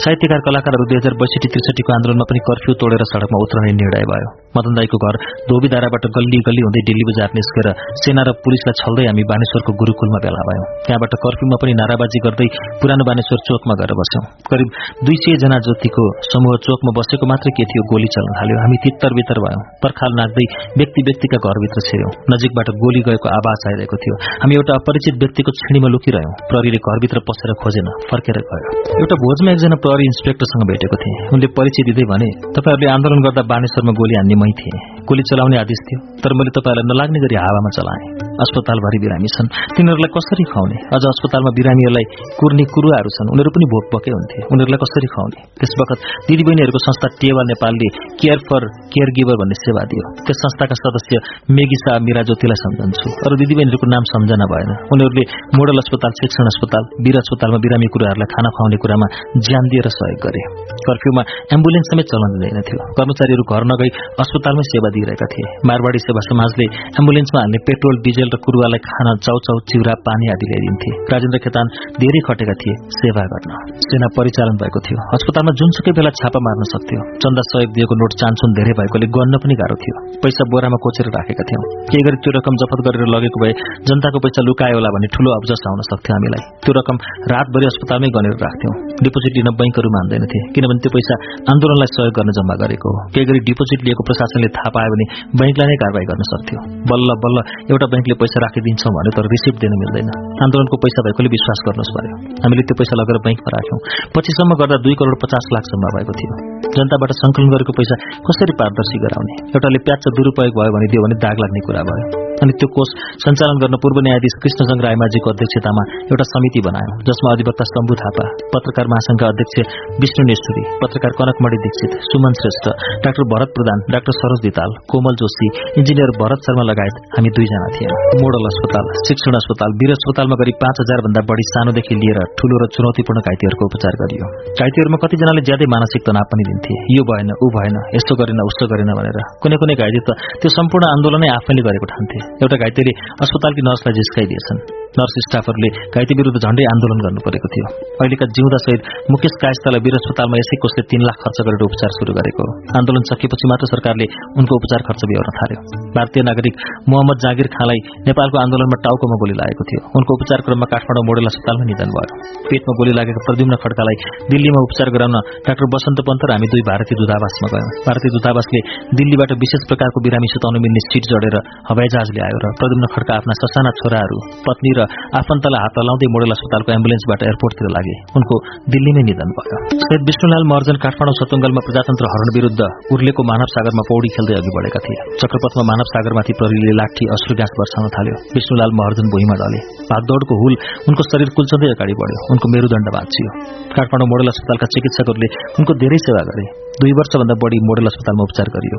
साहित्यकार 0.05 0.41
कलाकारहरू 0.49 0.89
दुई 0.91 0.99
हजार 1.02 1.15
बैसठी 1.23 1.49
त्रिसठीको 1.55 1.91
आन्दोलनमा 1.99 2.26
पनि 2.31 2.41
कर्फ्यू 2.49 2.73
तोडेर 2.83 3.02
सड़कमा 3.12 3.39
उत्रने 3.47 3.73
निर्णय 3.83 4.05
भयो। 4.12 4.28
मदन 4.57 4.73
दाईको 4.78 4.99
घर। 5.07 5.15
धोबीधाराबाट 5.51 6.05
गल्ली 6.17 6.39
गल्ली 6.49 6.62
हुँदै 6.67 6.83
दिल्ली 6.89 7.05
बजार 7.10 7.31
निस्केर 7.39 7.67
सेना 8.02 8.23
र 8.28 8.35
पुलिसलाई 8.44 8.78
छल्दै 8.81 9.05
हामी 9.09 9.25
बानेश्वरको 9.33 9.73
गुरूकुलमा 9.81 10.18
भेला 10.25 10.43
भयौं। 10.49 10.67
त्यहाँबाट 10.86 11.12
कर्फ्यूमा 11.25 11.57
पनि 11.62 11.73
नाराबाजी 11.81 12.18
गर्दै 12.26 12.49
पुरानो 12.81 13.05
बानेश्वर 13.10 13.39
चोकमा 13.49 13.75
गएर 13.81 13.93
बस्यौं। 14.01 14.23
करिब 14.51 14.68
दुई 15.07 15.17
सय 15.25 15.36
जना 15.43 15.59
जतिको 15.67 16.05
समूह 16.31 16.57
चोकमा 16.67 16.93
बसेको 16.99 17.25
मात्रै 17.33 17.52
के 17.59 17.65
थियो 17.70 17.83
गोली 17.93 18.09
चल्न 18.17 18.36
थाल्यो। 18.39 18.57
हामी 18.65 18.76
तित्तर 18.85 19.10
बित्तर 19.18 19.39
भयौं। 19.44 19.62
पर्खाल 19.85 20.12
नाग्दै 20.20 20.47
व्यक्ति 20.81 21.01
व्यक्तिका 21.09 21.39
घरभित्र 21.47 21.85
छिर्यौं। 21.89 22.12
नजिकबाट 22.33 22.68
गोली 22.83 23.01
गएको 23.09 23.28
आवाज 23.39 23.67
आइरहेको 23.70 23.97
थियो। 24.05 24.15
हामी 24.43 24.59
एउटा 24.60 24.73
अपरिचित 24.81 25.15
व्यक्तिको 25.23 25.57
छिणीमा 25.60 25.89
लुकिरह्यौं। 25.94 26.33
प्रहरीले 26.51 26.81
घरभित्र 26.86 27.25
पसेर 27.28 27.52
खोजेन 27.62 27.89
फर्केर 28.10 28.41
गयो। 28.51 28.75
एउटा 29.01 29.17
भोजमा 29.25 29.51
एकजना 29.57 29.76
प्रहरी 29.85 30.05
इन्सपेक्टरसँग 30.10 30.65
भेटेको 30.70 30.97
थिएँ। 31.02 31.17
उनले 31.35 31.49
परिचय 31.59 31.86
दिँदै 31.89 32.07
भने 32.12 32.28
तपाईँहरूले 32.57 32.89
आन्दोलन 32.97 33.20
गर्दा 33.26 33.43
बानेश्वरमा 33.52 33.93
गोली 34.01 34.15
हान्ने 34.20 34.36
मै 34.47 34.52
थिएँ 34.52 34.95
गोली 35.09 35.23
चलाउने 35.31 35.57
आदेश 35.65 35.81
थियो। 35.86 35.99
तर 36.23 36.31
मैले 36.39 36.51
तपाईँहरूलाई 36.57 36.86
नलाग्ने 36.91 37.18
गरी 37.25 37.36
हावामा 37.44 37.70
चलाएँ। 37.78 38.07
अस्पतालभरि 38.44 38.99
बिरामी 39.05 39.28
छन्। 39.35 39.49
तिनीहरूलाई 39.76 40.10
कसरी 40.17 40.44
खुवाउने? 40.52 40.76
अझ 40.97 41.02
अस्पतालमा 41.12 41.51
बिरामीहरूलाई 41.59 42.07
कुर्ने 42.41 42.65
कुरुवाहरू 42.75 43.10
छन्। 43.17 43.28
उनीहरू 43.35 43.51
पनि 43.57 43.67
भोक 43.73 43.85
पके 43.94 44.10
हुन्थे। 44.17 44.39
उनीहरूलाई 44.52 44.81
कसरी 44.85 45.09
खुवाउने? 45.15 45.41
त्यस 45.59 45.73
वखत 45.81 45.99
दिदीबहिनीहरूको 46.28 46.81
संस्था 46.86 47.07
टेवा 47.23 47.43
नेपालले 47.51 47.89
केयर 48.20 48.39
फर 48.49 48.62
केयर 48.93 49.09
गिभर 49.17 49.36
भन्ने 49.41 49.57
सेवा 49.65 49.83
दियो। 49.91 50.05
त्यस 50.26 50.39
संस्थाका 50.44 50.76
सदस्य 50.83 51.15
मेगिसा 51.57 51.93
मिरा 52.07 52.23
ज्योतिलाई 52.28 52.59
सम्झन्छु। 52.65 53.09
अरू 53.26 53.35
दिदीबहिनीहरूको 53.43 53.86
नाम 53.94 54.05
सम्झना 54.12 54.47
भएन। 54.52 54.70
उनीहरूले 54.94 55.25
मोडल 55.57 55.76
अस्पताल 55.85 56.12
शिक्षण 56.20 56.47
अस्पताल 56.52 56.83
वीर 57.05 57.17
अस्पतालमा 57.23 57.59
बिरामी 57.65 57.89
कुराहरूलाई 57.94 58.28
खाना 58.35 58.49
खुवाउने 58.57 58.76
कुरामा 58.85 59.07
ज्यान 59.47 59.65
दिएर 59.73 59.89
सहयोग 59.97 60.20
गरे। 60.26 60.43
कर्फ्यूमा 60.89 61.23
एम्बुलेन्स 61.57 61.86
समेत 61.93 62.07
चलन 62.12 62.31
दिँदैन 62.35 62.60
थियो। 62.68 62.81
कर्मचारीहरू 62.99 63.44
घर 63.52 63.62
नगई 63.73 63.91
अस्पतालमै 64.25 64.65
सेवा 64.73 64.89
दिइरहेका 64.97 65.26
थिए। 65.34 65.47
मारवाडी 65.68 66.00
सेवा 66.07 66.20
समाजले 66.28 66.66
एम्बुलेन्समा 67.00 67.39
हाल्ने 67.42 67.58
पेट्रोल 67.68 67.97
डिजेल 68.07 68.28
र 68.34 68.36
कुरुवालाई 68.44 68.81
खाना 68.89 69.12
चाउचाउ 69.26 69.57
चिउरा 69.70 69.94
पानी 70.08 70.26
आदि 70.34 70.47
ल्याइदिन्थे। 70.50 70.91
राजेन्द्र 71.12 71.39
खेतान 71.44 71.66
धेरै 72.02 72.20
खटेका 72.28 72.55
थिए 72.62 72.75
सेवा 72.99 73.25
गर्न। 73.33 73.50
सेना 73.86 74.08
परिचालन 74.16 74.57
भएको 74.62 74.81
थियो। 74.86 74.99
अस्पतालमा 75.16 75.52
जुनसुकै 75.60 75.92
बेला 75.99 76.10
छापा 76.20 76.41
मार्न 76.47 76.62
सक्थ्यो। 76.73 77.00
चन्दा 77.23 77.42
सहयोग 77.50 77.70
दिएको 77.76 77.94
नोट 78.00 78.12
चान्सुन 78.20 78.50
धेरै 78.58 78.75
भएकोले 78.78 79.07
गन्न 79.16 79.34
पनि 79.42 79.55
गाह्रो 79.60 79.76
थियो। 79.83 79.94
पैसा 80.25 80.42
बोरामा 80.52 80.78
कोचेर 80.84 81.07
राखेका 81.16 81.44
थियौं। 81.49 81.62
केही 81.91 82.02
गरी 82.07 82.18
त्यो 82.23 82.31
रकम 82.39 82.55
जफत 82.62 82.81
गरेर 82.86 83.08
लगेको 83.15 83.39
भए 83.42 83.52
जनताको 83.89 84.18
पैसा 84.26 84.41
लुकायो 84.49 84.76
होला 84.78 84.91
भन्ने 84.97 85.08
ठूलो 85.15 85.31
अब्जस 85.39 85.62
आउन 85.70 85.81
सक्थ्यो 85.91 86.12
हामीलाई। 86.16 86.42
त्यो 86.65 86.73
रकम 86.78 86.97
रातभरि 87.33 87.66
अस्पतालमै 87.73 88.08
गनेर 88.16 88.36
राख्थ्यौं। 88.47 88.75
डिपोजिट 89.05 89.33
लिन 89.39 89.49
बैंकहरू 89.60 89.89
मान्दैनथे 89.97 90.39
किनभने 90.55 90.81
त्यो 90.84 90.91
पैसा 90.97 91.15
आन्दोलनलाई 91.52 91.91
सहयोग 91.94 92.15
गर्न 92.18 92.31
जम्मा 92.39 92.55
गरेको 92.62 92.89
हो। 92.94 93.00
केही 93.15 93.26
गरी 93.31 93.41
डिपोजिट 93.49 93.81
लिएको 93.86 94.02
प्रशासनले 94.08 94.49
थाहा 94.57 94.70
पायो 94.86 94.94
भने 94.94 95.06
बैंकलाई 95.40 95.66
नै 95.70 95.76
कारवाही 95.82 96.06
गर्न 96.10 96.23
सक्थ्यो। 96.32 96.58
बल्ल 96.90 97.08
बल्ल 97.24 97.39
एउटा 97.74 97.86
बैंकले 97.92 98.15
पैसा 98.23 98.39
राखिदिन्छौँ 98.47 98.92
भने 98.97 99.10
तर 99.16 99.26
रिसिप्ट 99.34 99.58
दिन 99.65 99.73
मिल्दैन। 99.82 100.10
आन्दोलनको 100.47 100.76
पैसा 100.84 101.06
भएकोले 101.06 101.31
विश्वास 101.36 101.58
गर्नुहोस् 101.66 101.92
पर्यो। 101.97 102.16
हामीले 102.44 102.62
त्यो 102.68 102.76
पैसा 102.81 102.94
लगेर 103.00 103.18
बैंकमा 103.26 103.50
राख्यौं। 103.56 103.78
पछिसम्म 104.15 104.60
गर्दा 104.60 104.76
दुई 104.84 104.94
करोड़ 105.00 105.16
पचास 105.24 105.44
लाख 105.55 105.65
जम्मा 105.73 105.89
भएको 105.97 106.12
थियो। 106.18 106.34
जनताबाट 106.76 107.10
संकलन 107.23 107.48
गरेको 107.55 107.73
पैसा 107.81 107.94
कसरी 108.28 108.55
पारदर्शी 108.60 109.02
गराउने? 109.06 109.34
एउटाले 109.56 109.78
प्याच 109.89 110.02
दुरूपयोग 110.20 110.55
भयो 110.60 110.70
भने 110.76 110.86
दियो 110.92 111.02
भने 111.06 111.16
दाग 111.26 111.44
लाग्ने 111.44 111.66
कुरा 111.66 111.84
भयो। 111.90 112.24
अनि 112.44 112.52
त्यो 112.60 112.68
कोष 112.76 112.90
सञ्चालन 113.24 113.60
गर्न 113.62 113.76
पूर्व 113.82 113.98
न्यायाधीश 114.06 114.34
कृष्णजङ 114.44 114.82
रायमाझीको 114.86 115.31
अध्यक्षतामा 115.32 115.84
एउटा 116.10 116.26
समिति 116.32 116.60
बनायो 116.66 116.97
जसमा 117.08 117.32
अधिवक्ता 117.32 117.66
शम्भु 117.70 117.97
थापा 118.00 118.26
पत्रकार 118.55 118.90
महासंघका 118.92 119.31
अध्यक्ष 119.32 119.56
विष्णु 120.05 120.26
नेश्वरी 120.31 120.65
पत्रकार 120.82 121.16
Kanakmani 121.20 121.62
Dixit 121.65 121.97
Suman 122.10 122.36
Shrestha 122.42 122.68
doctor 123.06 123.28
Bharat 123.32 123.56
Pradhan 123.56 123.86
doctor 123.97 124.18
Saroj 124.18 124.44
Dhital 124.48 124.75
Komal 124.90 125.14
Joshi 125.20 125.46
engineer 125.80 126.10
Bharat 126.20 126.40
Sharma 126.46 126.64
लगायत 126.70 126.96
हामी 127.16 127.30
दुईजना 127.36 127.68
थियौँ। 127.76 127.98
मोडल 128.22 128.44
अस्पताल 128.50 128.86
शिक्षण 129.08 129.38
अस्पताल 129.40 129.70
वीर 129.80 129.92
अस्पतालमा 129.96 130.36
गरी 130.42 130.52
पाँच 130.62 130.76
हजार 130.82 131.05
भन्दा 131.06 131.20
बढी 131.30 131.44
सानोदेखि 131.52 131.94
लिएर 132.02 132.18
ठूलो 132.38 132.56
र 132.62 132.68
चुनौतीपूर्ण 132.76 133.24
घाइतेहरूको 133.26 133.68
उपचार 133.70 134.00
गरियो। 134.02 134.30
घाइतेहरूमा 134.60 134.98
कतिजनाले 135.05 135.42
ज्यादै 135.48 135.68
मानसिक 135.74 136.02
तनाव 136.08 136.26
पनि 136.32 136.48
दिन्थे। 136.50 136.74
यो 136.96 137.02
भएन 137.10 137.30
ऊ 137.44 137.46
भएन 137.56 137.76
यस्तो 137.96 138.18
गरेन 138.22 138.40
उस्तो 138.48 138.64
गरेन 138.72 138.90
भनेर 138.98 139.18
कुनै 139.42 139.56
कुनै 139.62 139.74
घाइते 139.82 140.00
त 140.06 140.18
त्यो 140.40 140.55
सम्पूर्ण 140.58 140.84
आन्दोलनै 140.94 141.28
आफैले 141.36 141.62
गरेको 141.68 141.86
ठान्थे। 141.92 142.18
एउटा 142.42 142.56
घाइतेले 142.64 142.92
अस्पतालकी 143.24 143.62
नर्सलाई 143.68 143.94
जिस्काइदिएछन्। 144.00 144.85
नर्स 144.99 145.15
स्टाफहरूले 145.26 145.70
घाइते 145.94 146.15
विरुद्ध 146.18 146.39
झण्डै 146.41 146.65
आन्दोलन 146.73 147.00
गर्नु 147.07 147.20
परेको 147.26 147.49
थियो। 147.55 147.66
अहिलेका 148.00 148.26
जिउँदा 148.36 148.58
सहित 148.65 148.81
मुकेश 149.12 149.34
कायस्तालाई 149.42 149.81
वीर 149.86 149.97
अस्पतालमा 150.00 150.36
यसै 150.42 150.57
कोषले 150.65 150.83
तीन 150.92 151.02
लाख 151.08 151.16
खर्च 151.25 151.39
गरेर 151.47 151.65
उपचार 151.68 151.91
शुरू 151.99 152.12
गरेको। 152.18 152.47
आन्दोलन 152.81 153.05
सकिएपछि 153.10 153.47
मात्र 153.52 153.68
सरकारले 153.73 154.07
उनको 154.41 154.52
उपचार 154.60 154.81
खर्च 154.89 155.02
बिहोर्न 155.10 155.34
थाल्यो। 155.39 155.58
भारतीय 155.97 156.23
नागरिक 156.28 156.55
मोहम्मद 156.92 157.18
जागिर 157.25 157.49
खाँलाई 157.57 157.81
नेपालको 158.08 158.36
आन्दोलनमा 158.44 158.78
टाउकोमा 158.86 159.16
गोली 159.23 159.36
लागेको 159.41 159.65
थियो। 159.68 159.81
उनको 160.00 160.10
उपचार 160.18 160.39
क्रममा 160.47 160.66
काठमाडौँ 160.73 161.05
मोडेल 161.08 161.31
अस्पतालमा 161.33 161.68
निधन 161.70 161.91
भयो। 161.97 162.16
पेटमा 162.49 162.73
गोली 162.81 162.92
लागेको 162.99 163.20
प्रद्युम्न 163.28 163.60
खड्कालाई 163.65 163.97
दिल्लीमा 164.33 164.60
उपचार 164.68 164.89
गराउन 164.97 165.16
डाक्टर 165.47 165.70
बसन्त 165.76 165.99
पन्त 166.08 166.23
र 166.28 166.31
हामी 166.36 166.49
दुई 166.55 166.62
भारतीय 166.70 166.97
दूतावासमा 167.02 167.52
गयौँ। 167.55 167.70
भारतीय 167.89 168.10
दूतावासले 168.16 168.60
दिल्लीबाट 169.00 169.36
विशेष 169.44 169.62
प्रकारको 169.70 170.05
बिरामी 170.07 170.28
सुताउन 170.34 170.60
मिल्ने 170.65 170.83
सिट 170.89 171.05
जडेर 171.12 171.36
हवाईजहाजले 171.68 172.20
आयो 172.26 172.39
र 172.44 172.52
प्रद्युम्न 172.60 172.92
खड्का 172.97 173.12
आफ्ना 173.20 173.39
ससाना 173.42 173.70
छोराहरू 173.81 174.18
पत्नी 174.47 174.73
र 174.78 174.85
आफन्तलाई 175.20 175.60
हात 175.65 175.76
हलाउँदै 175.81 176.08
मोडेल 176.15 176.32
अस्पतालको 176.36 176.70
एम्बुलेन्सबाट 176.78 177.20
एयरपोर्टतिर 177.28 177.68
लागे। 177.76 177.94
उनको 178.18 178.34
दिल्लीमै 178.74 179.02
निधन 179.08 179.31
भयो 179.36 179.58
सहित 179.86 180.02
विष्णुलाल 180.10 180.44
महर्जन 180.50 180.76
काठमाडौँ 180.84 181.16
सतुङ्गलमा 181.20 181.60
प्रजातन्त्र 181.66 182.10
हरण 182.12 182.28
विरूद्ध 182.36 182.60
उर्लेको 182.94 183.23
मानव 183.31 183.48
सागरमा 183.55 183.82
पौडी 183.90 184.08
खेल्दै 184.16 184.34
अघि 184.40 184.50
बढेका 184.56 184.81
थिए। 184.86 184.98
चक्रपथमा 185.23 185.65
मानव 185.70 185.86
सागरमाथि 185.92 186.32
प्रहरीले 186.40 186.74
लाठी 186.81 187.05
अश्रु 187.16 187.39
ग्यास 187.40 187.52
वर्षाउन 187.60 187.89
थाल्यो। 187.97 188.16
विष्णुलाल 188.36 188.70
महर्जन 188.81 189.06
भुइँमा 189.15 189.36
डले। 189.42 189.60
भागदौडको 189.90 190.34
हुल 190.42 190.55
उनको 190.89 191.02
शरीर 191.10 191.28
कुल्चँदै 191.39 191.73
अगाडि 191.76 191.94
बढ्यो। 192.02 192.20
उनको 192.32 192.47
मेरुदण्ड 192.55 192.89
बाँचियो। 192.97 193.31
काठमाडौँ 193.76 194.08
मोडल 194.12 194.32
अस्पतालका 194.34 194.66
चिकित्सकहरूले 194.76 195.28
उनको 195.58 195.73
धेरै 195.82 195.98
सेवा 196.06 196.23
गरे। 196.31 196.47
दुई 196.81 196.92
वर्षभन्दा 196.98 197.34
बढी 197.42 197.58
मोडल 197.68 197.86
अस्पतालमा 197.90 198.23
उपचार 198.28 198.48
गरियो। 198.56 198.78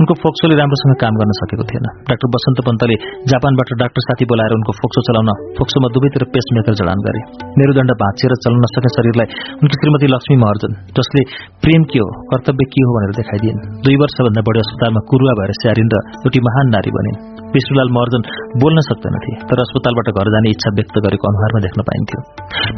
उनको 0.00 0.14
फोक्सोले 0.22 0.54
राम्रोसँग 0.60 0.94
काम 1.02 1.14
गर्न 1.20 1.32
सकेको 1.40 1.64
थिएन। 1.70 1.86
डाक्टर 2.10 2.28
बसन्त 2.34 2.58
पन्तले 2.68 2.96
जापानबाट 3.32 3.70
डाक्टर 3.82 4.02
साथी 4.06 4.24
बोलाएर 4.32 4.52
उनको 4.58 4.72
फोक्सो 4.80 5.00
चलाउन 5.08 5.30
फोक्सोमा 5.58 5.88
दुवैतिर 5.94 6.24
पेसमेकर 6.34 6.74
जडान 6.80 6.98
गरे। 7.06 7.20
मेरुदण्ड 7.60 7.92
भाँचिएर 8.02 8.34
चल्न 8.44 8.62
नसक्ने 8.64 8.92
शरीरलाई 8.96 9.28
उनकी 9.60 9.80
श्रीमती 9.80 10.12
लक्ष्मी 10.14 10.36
महर्जन 10.44 10.72
जसले 10.98 11.22
प्रेम 11.64 11.82
के 11.92 12.02
हो 12.04 12.08
कर्तव्य 12.30 12.68
के 12.74 12.86
हो 12.86 12.94
भनेर 12.96 13.12
देखाइदिइन्। 13.20 13.60
दुई 13.84 13.96
वर्षभन्दा 14.02 14.46
बढी 14.48 14.64
अस्पतालमा 14.64 15.02
कुरुवा 15.10 15.34
भएर 15.40 15.52
स्यारिन् 15.60 15.92
र 15.94 16.02
एउटी 16.24 16.40
महान 16.48 16.66
नारी 16.76 16.90
बनिन्। 16.98 17.18
विष्णुलाल 17.54 17.88
महर्जन 17.96 18.22
बोल्न 18.62 18.82
सक्दैनथे 18.88 19.32
तर 19.50 19.62
अस्पतालबाट 19.62 20.08
घर 20.20 20.28
जाने 20.34 20.50
इच्छा 20.54 20.70
व्यक्त 20.78 20.96
गरेको 21.06 21.30
अनुहारमा 21.30 21.60
देख्न 21.66 21.84
पाइन्थ्यो। 21.88 22.20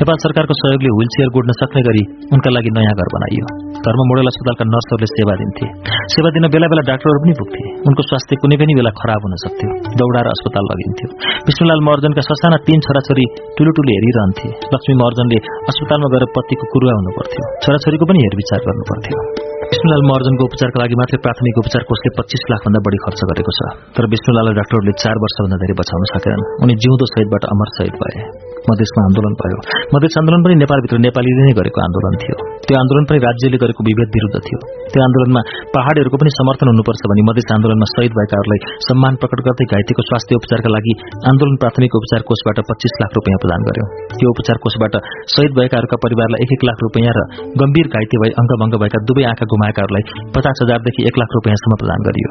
नेपाल 0.00 0.16
सरकारको 0.24 0.56
सहयोगले 0.60 0.92
व्हील 0.96 1.10
चेयर 1.14 1.32
गोड्न 1.36 1.56
सक्ने 1.60 1.82
गरी 1.88 2.04
उनका 2.36 2.52
लागि 2.56 2.72
नयाँ 2.78 2.94
घर 3.02 3.10
बनाइयो। 3.16 3.46
घरमा 3.82 4.04
मोडल 4.10 4.32
अस्पतालका 4.32 4.68
नर्सहरूले 4.72 5.10
सेवा 5.12 5.36
दिन्थे। 5.42 5.70
सेवा 6.14 6.34
दिन 6.36 6.48
बेला 6.56 6.72
बेला 6.72 6.86
डाक्टरहरू 6.90 7.22
पनि 7.24 7.36
पुग्थे। 7.40 7.64
उनको 7.90 8.08
स्वास्थ्य 8.08 8.40
कुनै 8.42 8.60
पनि 8.64 8.78
बेला 8.80 8.94
खराब 9.00 9.28
हुन 9.28 9.38
सक्थ्यो। 9.44 9.70
दौडाएर 10.02 10.32
अस्पताल 10.34 10.72
लगिन्थ्यो। 10.72 11.12
विष्णुलाल 11.48 11.86
महर्जनका 11.88 12.26
ससाना 12.30 12.62
तीन 12.68 12.86
छोराछोरी 12.88 13.26
ठुलो 13.56 13.78
ठुलो 13.78 13.96
हेरिरहन्थे। 13.96 14.52
लक्ष्मी 14.74 14.94
महर्जनले 15.02 15.40
अस्पतालमा 15.72 16.12
गएर 16.16 16.28
पतिको 16.36 16.74
कुरुवा 16.74 17.00
हुनु 17.00 17.16
पर्थ्यो 17.18 17.48
छोराछोरीको 17.64 18.12
पनि 18.12 18.28
हेरविचार 18.28 18.68
गर्नु 18.68 18.92
पर्थ्यो 18.92 19.51
विष्णुलाल 19.70 20.02
महर्जनको 20.10 20.44
उपचारका 20.44 20.78
लागि 20.82 20.94
मात्रै 21.00 21.18
प्राथमिक 21.26 21.58
उपचार 21.58 21.82
कोषले 21.88 22.10
पच्चिस 22.18 22.42
लाखभन्दा 22.50 22.80
बढी 22.86 22.98
खर्च 23.04 23.20
गरेको 23.30 23.52
छ। 23.58 23.60
तर 23.96 24.04
विष्णुलाललाई 24.14 24.54
डाक्टरहरूले 24.60 24.94
चार 25.02 25.16
वर्षभन्दा 25.24 25.56
धेरै 25.62 25.76
बचाउन 25.82 26.02
सकेनन्। 26.14 26.48
उनी 26.62 26.74
जिउँदो 26.82 27.06
सहितबाट 27.14 27.44
अमर 27.54 27.68
सहित 27.78 27.94
भए। 28.02 28.51
मधेसमा 28.70 29.00
आन्दोलन 29.08 29.34
भयो। 29.40 29.58
मधेस 29.94 30.14
आन्दोलन 30.20 30.40
पनि 30.44 30.54
नेपालभित्र 30.62 30.98
नेपालीले 31.06 31.42
नै 31.46 31.52
गरेको 31.58 31.78
आन्दोलन 31.86 32.14
थियो। 32.22 32.36
त्यो 32.66 32.76
आन्दोलन 32.82 33.04
पनि 33.10 33.18
राज्यले 33.26 33.58
गरेको 33.62 33.82
विभेद 33.88 34.08
विरुद्ध 34.16 34.36
थियो। 34.46 34.58
त्यो 34.92 35.00
आन्दोलनमा 35.06 35.42
पहाड़हरूको 35.76 36.16
पनि 36.22 36.30
समर्थन 36.38 36.66
हुनुपर्छ 36.72 37.02
भनी 37.12 37.22
मधेस 37.28 37.48
आन्दोलनमा 37.56 37.86
शहीद 37.94 38.12
भएकाहरूलाई 38.18 38.60
सम्मान 38.88 39.12
प्रकट 39.22 39.44
गर्दै 39.46 39.66
घाइतेको 39.72 40.02
स्वास्थ्य 40.08 40.40
उपचारका 40.40 40.70
लागि 40.76 40.94
आन्दोलन 41.32 41.56
प्राथमिक 41.62 41.98
उपचार 42.00 42.26
कोषबाट 42.30 42.58
पच्चीस 42.70 42.94
लाख 43.02 43.10
रुपियाँ 43.18 43.38
प्रदान 43.44 43.60
गर्यो। 43.68 43.86
त्यो 44.16 44.34
उपचार 44.34 44.56
कोषबाट 44.64 44.94
शहीद 45.34 45.52
भएकाहरूका 45.58 45.96
परिवारलाई 46.04 46.46
एक 46.46 46.56
एक 46.56 46.62
लाख 46.70 46.78
रुपियाँ 46.86 47.14
र 47.18 47.20
गम्भीर 47.62 47.86
घाइते 47.94 48.22
भई 48.22 48.32
अङ्गभङ्ग 48.42 48.74
भएका 48.82 48.98
दुवै 49.10 49.24
आँखा 49.32 49.50
गुमाएकाहरूलाई 49.54 50.04
पचास 50.36 50.64
हजारदेखि 50.64 51.08
एक 51.10 51.22
लाख 51.22 51.38
रुपियाँसम्म 51.38 51.80
प्रदान 51.82 52.00
गरियो। 52.08 52.30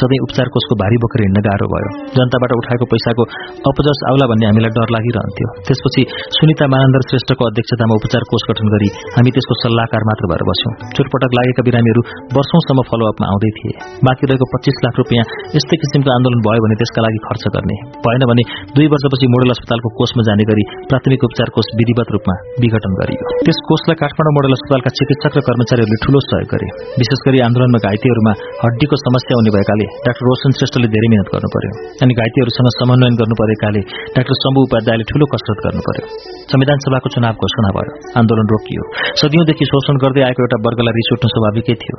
सधैँ 0.00 0.20
उपचार 0.26 0.46
कोषको 0.54 0.74
भारी 0.80 0.96
बोकेर 1.02 1.20
हिँड्न 1.26 1.40
गाह्रो 1.46 1.66
भयो। 1.72 1.90
जनताबाट 2.16 2.52
उठाएको 2.60 2.86
पैसाको 2.92 3.22
अपजस 3.70 3.98
आउला 4.10 4.26
भन्ने 4.30 4.46
हामीलाई 4.50 4.72
डर 4.76 4.92
लागिरहन्थ्यो। 4.96 5.48
त्यसपछि 5.70 6.02
सुनिता 6.36 6.66
मानन्दर 6.74 7.02
श्रेष्ठको 7.08 7.42
अध्यक्षतामा 7.50 7.94
उपचार 8.00 8.24
कोष 8.30 8.42
गठन 8.50 8.70
गरी 8.74 8.88
हामी 9.16 9.30
त्यसको 9.34 9.54
सल्लाहकार 9.62 10.06
मात्र 10.10 10.30
भएर 10.30 10.42
बस्यौं। 10.50 10.72
चोटपटक 10.98 11.36
लागेका 11.38 11.62
बिरामीहरू 11.68 12.02
वर्षौंसम्म 12.36 12.84
फलोअपमा 12.90 13.26
आउँदै 13.32 13.50
थिए। 13.58 13.74
बाँकी 14.06 14.24
रहेको 14.30 14.46
पच्चीस 14.54 14.80
लाख 14.84 14.98
रुपियाँ 15.00 15.24
यस्तै 15.56 15.76
किसिमको 15.82 16.10
आन्दोलन 16.16 16.40
भयो 16.46 16.64
भने 16.64 16.76
त्यसका 16.80 17.04
लागि 17.06 17.20
खर्च 17.26 17.44
गर्ने। 17.54 17.76
भएन 18.06 18.22
भने 18.30 18.42
दुई 18.74 18.86
वर्षपछि 18.94 19.26
मोडल 19.34 19.54
अस्पतालको 19.54 19.88
कोषमा 20.00 20.22
जाने 20.28 20.44
गरी 20.50 20.64
प्राथमिक 20.90 21.28
उपचार 21.28 21.54
कोष 21.56 21.70
विधिवत 21.80 22.08
रूपमा 22.16 22.34
विघटन 22.64 22.92
गरियो। 23.00 23.30
त्यस 23.46 23.62
कोषलाई 23.70 24.00
काठमाडौँ 24.02 24.34
मोडल 24.38 24.58
अस्पतालका 24.58 24.94
चिकित्सक 24.98 25.38
र 25.38 25.44
कर्मचारीहरूले 25.48 26.00
ठूलो 26.04 26.24
सहयोग 26.26 26.50
गरे। 26.54 26.68
विशेष 27.00 27.20
गरी 27.28 27.44
आन्दोलनमा 27.46 27.82
घाइतेहरूमा 27.86 28.32
हड्डीको 28.64 29.00
समस्या 29.04 29.38
हुने 29.38 29.54
भएकाले 29.56 29.86
डाक्टर 30.08 30.24
रोशन 30.30 30.58
श्रेष्ठले 30.58 30.92
धेरै 30.96 31.08
मिहिनेत 31.14 31.32
गर्नु 31.36 31.52
पर्यो। 31.54 31.72
अनि 32.02 32.12
घाइतेहरूसँग 32.20 32.70
समन्वयन 32.80 33.14
गर्नु 33.22 33.40
परेकाले 33.42 33.82
डाक्टर 34.18 34.34
शम्भु 34.42 34.66
उपाध्यायले 34.68 35.04
ठूलो 35.12 35.26
कसरत 35.34 35.59
गर्नु 35.66 35.82
पर्यो 35.88 36.06
संविधान 36.52 36.78
सभाको 36.84 37.08
चुनाव 37.14 37.44
घोषणा 37.44 37.70
भयो 37.76 37.92
आन्दोलन 38.20 38.46
रोकियो। 38.54 38.82
सदियौंदेखि 39.20 39.64
शोषण 39.72 40.02
गर्दै 40.02 40.22
आएको 40.28 40.40
एउटा 40.44 40.58
वर्गलाई 40.66 40.94
रिस 40.98 41.08
उठ्नु 41.14 41.28
स्वाभाविकै 41.34 41.76
थियो। 41.84 41.98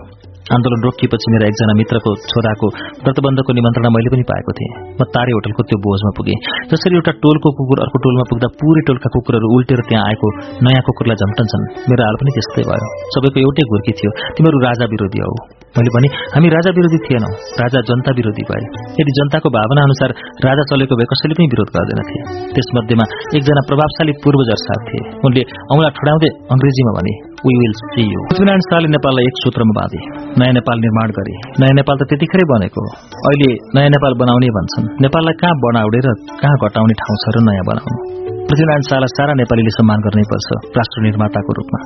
आन्दोलन 0.55 0.81
रोकिएपछि 0.85 1.27
मेरा 1.33 1.45
एकजना 1.51 1.73
मित्रको 1.79 2.11
छोराको 2.31 2.67
व्रतबन्धको 3.05 3.51
निमन्त्रणा 3.57 3.89
मैले 3.95 4.09
पनि 4.13 4.23
पाएको 4.31 4.51
थिएँ। 4.57 4.71
म 4.99 5.07
तारे 5.15 5.31
होटलको 5.37 5.61
त्यो 5.69 5.77
बोझमा 5.85 6.11
पुगेँ। 6.17 6.37
जसरी 6.71 6.99
एउटा 6.99 7.13
टोलको 7.23 7.47
कुकुर 7.57 7.79
अर्को 7.85 7.97
टोलमा 8.05 8.25
पुग्दा 8.31 8.47
पूरै 8.59 8.81
टोलका 8.89 9.09
कुकुरहरू 9.15 9.47
उल्टेर 9.55 9.81
त्यहाँ 9.87 10.03
आएको 10.09 10.27
नयाँ 10.67 10.83
कुकुरलाई 10.87 11.17
झम्टन्छन्। 11.23 11.63
मेरो 11.89 12.01
हाल 12.07 12.15
पनि 12.21 12.31
त्यस्तै 12.35 12.63
भयो। 12.69 12.87
सबैको 13.15 13.37
एउटै 13.45 13.63
घुर्की 13.71 13.93
थियो 14.01 14.11
तिमीहरू 14.35 14.57
राजा 14.67 14.85
विरोधी 14.93 15.19
हौ। 15.25 15.33
मैले 15.75 15.91
भने 15.95 16.07
हामी 16.35 16.47
राजा 16.51 16.71
विरोधी 16.77 16.97
थिएनौं। 17.05 17.31
राजा 17.61 17.79
जनता 17.89 18.11
विरोधी 18.19 18.43
भए। 18.49 18.63
यदि 18.99 19.11
जनताको 19.17 19.47
भावना 19.55 19.81
अनुसार 19.87 20.09
राजा 20.47 20.63
चलेको 20.71 20.93
भए 20.99 21.07
कसैले 21.11 21.33
पनि 21.39 21.47
विरोध 21.53 21.69
गर्दैनथे। 21.75 22.17
त्यसमध्येमा 22.55 23.05
एकजना 23.37 23.50
प्रभावशाली 23.59 24.11
पूर्वजर 24.11 24.55
साथ। 24.55 24.81
थिए 24.81 25.03
उनले 25.25 25.41
औँला 25.71 25.89
ठुडाउँदै 25.89 26.29
अंग्रेजीमा 26.55 26.91
भने 26.91 27.13
we 27.45 27.53
will 27.61 27.71
see 27.71 28.01
you 28.01 28.19
Prithvinarayan 28.21 28.59
शाहले 28.59 28.87
नेपाललाई 28.87 29.25
एक 29.25 29.35
सूत्रमा 29.37 29.73
बाँधे। 29.79 29.99
नयाँ 30.39 30.53
नेपाल 30.53 30.77
निर्माण 30.79 31.07
गरे। 31.09 31.33
नयाँ 31.59 31.75
नेपाल 31.75 31.95
त 31.97 32.03
त्यतिखेरै 32.09 32.45
बनेको। 32.53 32.81
अहिले 33.29 33.49
नयाँ 33.75 33.89
नेपाल 33.89 34.13
बनाउने 34.13 34.47
भन्छन्। 34.47 34.85
नेपाललाई 35.01 35.33
कहाँ 35.41 35.55
बनाउने 35.65 35.99
र 36.05 36.07
कहाँ 36.41 36.57
घटाउने 36.65 36.93
ठाउँ 36.93 37.17
छ 37.23 37.25
र 37.35 37.37
नयाँ 37.49 37.65
बनाउनु? 37.71 38.30
पृथ्वीनारायण 38.49 38.83
शाहलाई 38.89 39.11
सारा 39.17 39.33
नेपालीले 39.39 39.71
सम्मान 39.75 39.99
गर्नै 40.05 40.23
पर्छ 40.31 40.49
राष्ट्र 40.77 41.03
निर्माताको 41.07 41.51
रूपमा। 41.57 41.79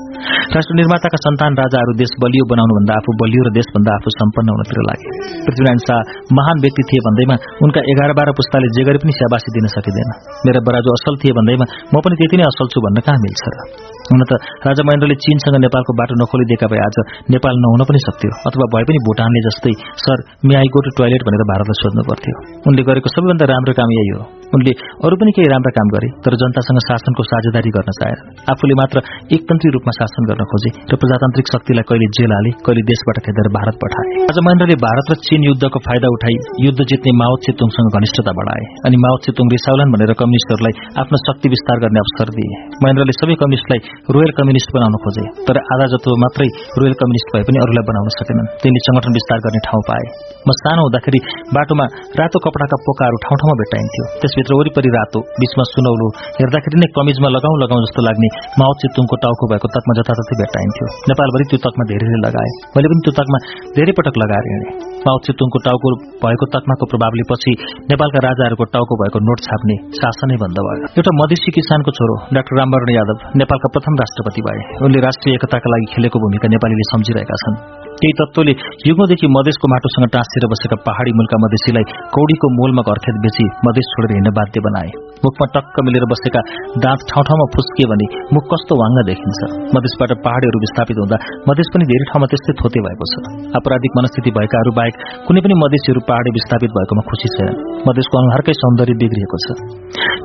राष्ट्र 0.55 0.77
निर्माताका 0.79 1.17
सन्तान 1.25 1.57
राजाहरू 1.61 1.95
देश 2.01 2.11
बलियो 2.23 2.45
बनाउनुभन्दा 2.51 2.93
आफू 2.99 3.15
बलियो 3.21 3.41
र 3.47 3.51
देशभन्दा 3.57 3.91
आफू 3.97 4.13
सम्पन्न 4.15 4.55
हुनतिर 4.55 4.79
लागे। 4.89 5.09
पृथ्वीनारायण 5.47 5.81
शाह 5.87 5.99
महान 6.39 6.63
व्यक्ति 6.65 6.83
थिए 6.89 7.05
भन्दैमा 7.07 7.35
उनका 7.67 7.81
एघार 7.93 8.11
बाह्र 8.19 8.35
पुस्ताले 8.39 8.71
जे 8.77 8.85
गरे 8.87 9.03
पनि 9.03 9.17
स्याबासी 9.19 9.55
दिन 9.57 9.67
सकिँदैन। 9.75 10.09
मेरा 10.47 10.59
बराजु 10.67 10.95
असल 10.97 11.19
थिए 11.21 11.37
भन्दैमा 11.39 11.65
म 11.93 11.95
पनि 12.05 12.15
त्यति 12.19 12.35
नै 12.39 12.47
असल 12.51 12.67
छु 12.73 12.85
भन्न 12.87 13.05
कहाँ 13.07 13.19
मिल्छ 13.25 13.43
र? 13.53 13.57
हुन 14.05 14.21
त 14.29 14.37
राजा 14.65 14.83
महेन्द्रले 14.87 15.15
चीनसँग 15.25 15.55
नेपालको 15.65 15.93
बाटो 15.99 16.15
नखोलिदिएका 16.21 16.67
भए 16.71 16.81
आज 16.87 16.97
नेपाल 17.33 17.55
नहुन 17.65 17.81
पनि 17.89 17.99
सक्थ्यो 18.05 18.31
अथवा 18.49 18.65
भए 18.73 18.83
पनि 18.89 18.99
भुटानले 19.07 19.41
जस्तै 19.47 19.73
sir 20.05 20.23
may 20.47 20.57
I 20.61 20.69
go 20.75 20.79
to 20.85 20.91
toilet 20.99 21.25
भनेर 21.27 21.43
भारतलाई 21.51 21.79
सोध्नु 21.81 22.03
पर्थ्यो। 22.09 22.35
उनले 22.69 22.83
गरेको 22.89 23.09
सबैभन्दा 23.15 23.45
राम्रो 23.53 23.73
काम 23.79 23.93
यही 23.97 24.11
हो। 24.15 24.21
उनले 24.55 24.73
अरू 25.05 25.15
पनि 25.21 25.31
केही 25.35 25.49
राम्रा 25.51 25.71
काम 25.77 25.87
गरे 25.95 26.09
तर 26.25 26.35
जनतासँग 26.41 26.79
शासनको 26.87 27.23
साझेदारी 27.29 27.71
गर्न 27.75 27.95
चाहे 27.99 28.15
आफूले 28.53 28.75
मात्र 28.81 29.01
एकतन्त्री 29.35 29.69
रूपमा 29.75 29.93
शासन 29.99 30.29
गर्न 30.29 30.45
खोजे 30.51 30.69
र 30.91 30.99
प्रजातान्त्रिक 31.01 31.47
शक्तिलाई 31.53 31.87
कहिले 31.89 32.07
जेल 32.17 32.35
हाले 32.37 32.51
कहिले 32.67 32.83
देशबाट 32.91 33.17
खेदेर 33.25 33.49
भारत 33.57 33.75
पठाए। 33.83 34.05
राजा 34.29 34.45
महेन्द्रले 34.47 34.77
भारत 34.85 35.11
र 35.11 35.17
चीन 35.25 35.49
युद्धको 35.49 35.81
फाइदा 35.87 36.13
उठाई 36.17 36.37
युद्ध 36.67 36.79
जित्ने 36.93 37.15
माओ 37.23 37.35
चेतुङसँग 37.47 37.89
घनिष्ठता 37.97 38.35
बढाए 38.39 38.69
अनि 38.87 39.01
माओ 39.05 39.17
चेतुङ 39.25 39.51
रिसाउलान् 39.55 39.93
भनेर 39.97 40.13
कम्युनिस्टहरूलाई 40.21 40.73
आफ्नो 41.03 41.21
शक्ति 41.25 41.53
विस्तार 41.55 41.83
गर्ने 41.83 41.99
अवसर 42.05 42.33
दिए। 42.37 42.61
महेन्द्रले 42.85 43.17
सबै 43.19 43.35
कम्युनिस्टलाई 43.43 43.81
रोयल 44.15 44.31
कम्युनिस्ट 44.37 44.69
बनाउन 44.75 44.95
खोजे। 45.03 45.23
तर 45.47 45.57
आधा 45.73 45.85
जतो 45.93 46.09
मात्रै 46.23 46.47
रोयल 46.79 46.95
कम्युनिस्ट 47.01 47.27
भए 47.33 47.43
पनि 47.47 47.57
अरूलाई 47.65 47.85
बनाउन 47.89 48.09
सकेनन्। 48.19 48.47
तिनले 48.63 48.81
संगठन 48.87 49.11
विस्तार 49.17 49.39
गर्ने 49.45 49.61
ठाउँ 49.67 49.83
पाए। 49.89 50.05
म 50.47 50.49
सानो 50.61 50.81
हुँदाखेरि 50.87 51.19
बाटोमा 51.55 51.85
रातो 52.19 52.37
कपडाका 52.45 52.77
पोकाहरू 52.85 53.17
ठाउँ 53.25 53.37
ठाउँमा 53.41 53.55
भेट्टाइन्थ्यो। 53.61 54.03
त्यसभित्र 54.21 54.53
वरिपरि 54.59 54.89
रातो 54.97 55.19
बिचमा 55.41 55.63
सुनौलो 55.73 56.07
हेर्दाखेरि 56.39 56.77
नै 56.83 56.87
कमिजमा 56.97 57.29
लगाउँ 57.37 57.55
लगाउँ 57.63 57.81
जस्तो 57.85 58.01
लाग्ने 58.07 58.29
माओ 58.59 58.71
चितुङको 58.81 59.15
टाउको 59.23 59.43
भएको 59.51 59.67
तकमा 59.75 59.93
जताततै 59.99 60.35
भेट्टाइन्थ्यो। 60.41 60.85
नेपालभरि 61.09 61.45
त्यो 61.49 61.59
तकमा 61.65 61.83
धेरैले 61.91 62.19
लगाए। 62.27 62.49
मैले 62.75 62.87
पनि 62.91 63.01
त्यो 63.05 63.13
तकमा 63.19 63.37
धेरै 63.77 63.93
पटक 63.97 64.15
लगाएर 64.23 64.45
हिँडेँ। 64.51 64.73
माओ 65.05 65.17
चितुङको 65.25 65.57
टाउको 65.65 65.87
भएको 66.23 66.45
तकमाको 66.53 66.85
प्रभावले 66.91 67.23
पछि 67.31 67.51
नेपालका 67.91 68.19
राजाहरूको 68.27 68.65
टाउको 68.75 68.93
भएको 69.01 69.19
नोट 69.27 69.39
छाप्ने 69.47 69.75
शासनै 69.99 70.37
बन्द 70.43 70.57
भयो। 70.67 70.87
एउटा 70.97 71.11
मधेसी 71.21 71.49
किसानको 71.57 71.91
छोरो 71.97 72.15
डाक्टर 72.35 72.53
रामवरण 72.59 72.89
यादव 72.97 73.17
नेपालका 73.41 73.69
प्रथम 73.85 73.97
राष्ट्रपति 73.99 74.41
भए। 74.41 74.85
उनले 74.85 74.99
राष्ट्रिय 74.99 75.35
एकताका 75.35 75.69
लागि 75.69 75.87
खेलेको 75.93 76.19
भूमिका 76.19 76.47
नेपालीले 76.47 76.85
सम्झिरहेका 76.91 77.35
छन्। 77.41 77.84
केही 77.99 78.13
तत्वले 78.19 78.53
युगौँदेखि 78.87 79.27
मधेसको 79.35 79.65
माटोसँग 79.73 80.07
टाँसिएर 80.15 80.45
बसेका 80.53 80.77
पहाड़ी 80.87 81.11
मुलका 81.19 81.37
मधेसीलाई 81.43 81.85
कौडीको 82.15 82.47
मोलमा 82.55 82.83
घरखेत 82.91 83.17
बेची 83.25 83.45
मधेस 83.67 83.87
छोडेर 83.91 84.11
हिँड्न 84.17 84.31
बाध्य 84.39 84.63
बनाए। 84.65 84.89
मुखमा 85.23 85.45
टक्क 85.55 85.75
मिलेर 85.87 86.05
बसेका 86.11 86.41
दाँत 86.83 87.05
ठाउँ 87.09 87.23
ठाउँमा 87.27 87.45
फुस्किए 87.55 87.87
भने 87.91 88.07
मुख 88.35 88.43
कस्तो 88.51 88.73
वाङ्ग 88.81 88.99
देखिन्छ। 89.09 89.39
मधेसबाट 89.75 90.11
पहाड़ीहरू 90.25 90.59
विस्थापित 90.65 90.97
हुँदा 91.03 91.17
मधेस 91.49 91.71
पनि 91.75 91.87
धेरै 91.91 92.05
ठाउँमा 92.11 92.27
त्यस्तै 92.31 92.53
थोते 92.61 92.83
भएको 92.87 93.05
छ। 93.11 93.15
आपराधिक 93.59 93.91
मनस्थिति 93.99 94.35
भएकाहरू 94.37 94.71
बाहेक 94.79 94.95
कुनै 95.27 95.41
पनि 95.45 95.55
मधेसीहरू 95.63 96.01
पहाड़ी 96.09 96.35
विस्थापित 96.37 96.75
भएकोमा 96.77 97.03
खुसी 97.09 97.31
छैन 97.35 97.49
मधेसको 97.87 98.15
अनुहारकै 98.21 98.57
सौन्दर्य 98.61 98.95
बिग्रिएको 99.01 99.37
छ। 99.45 99.47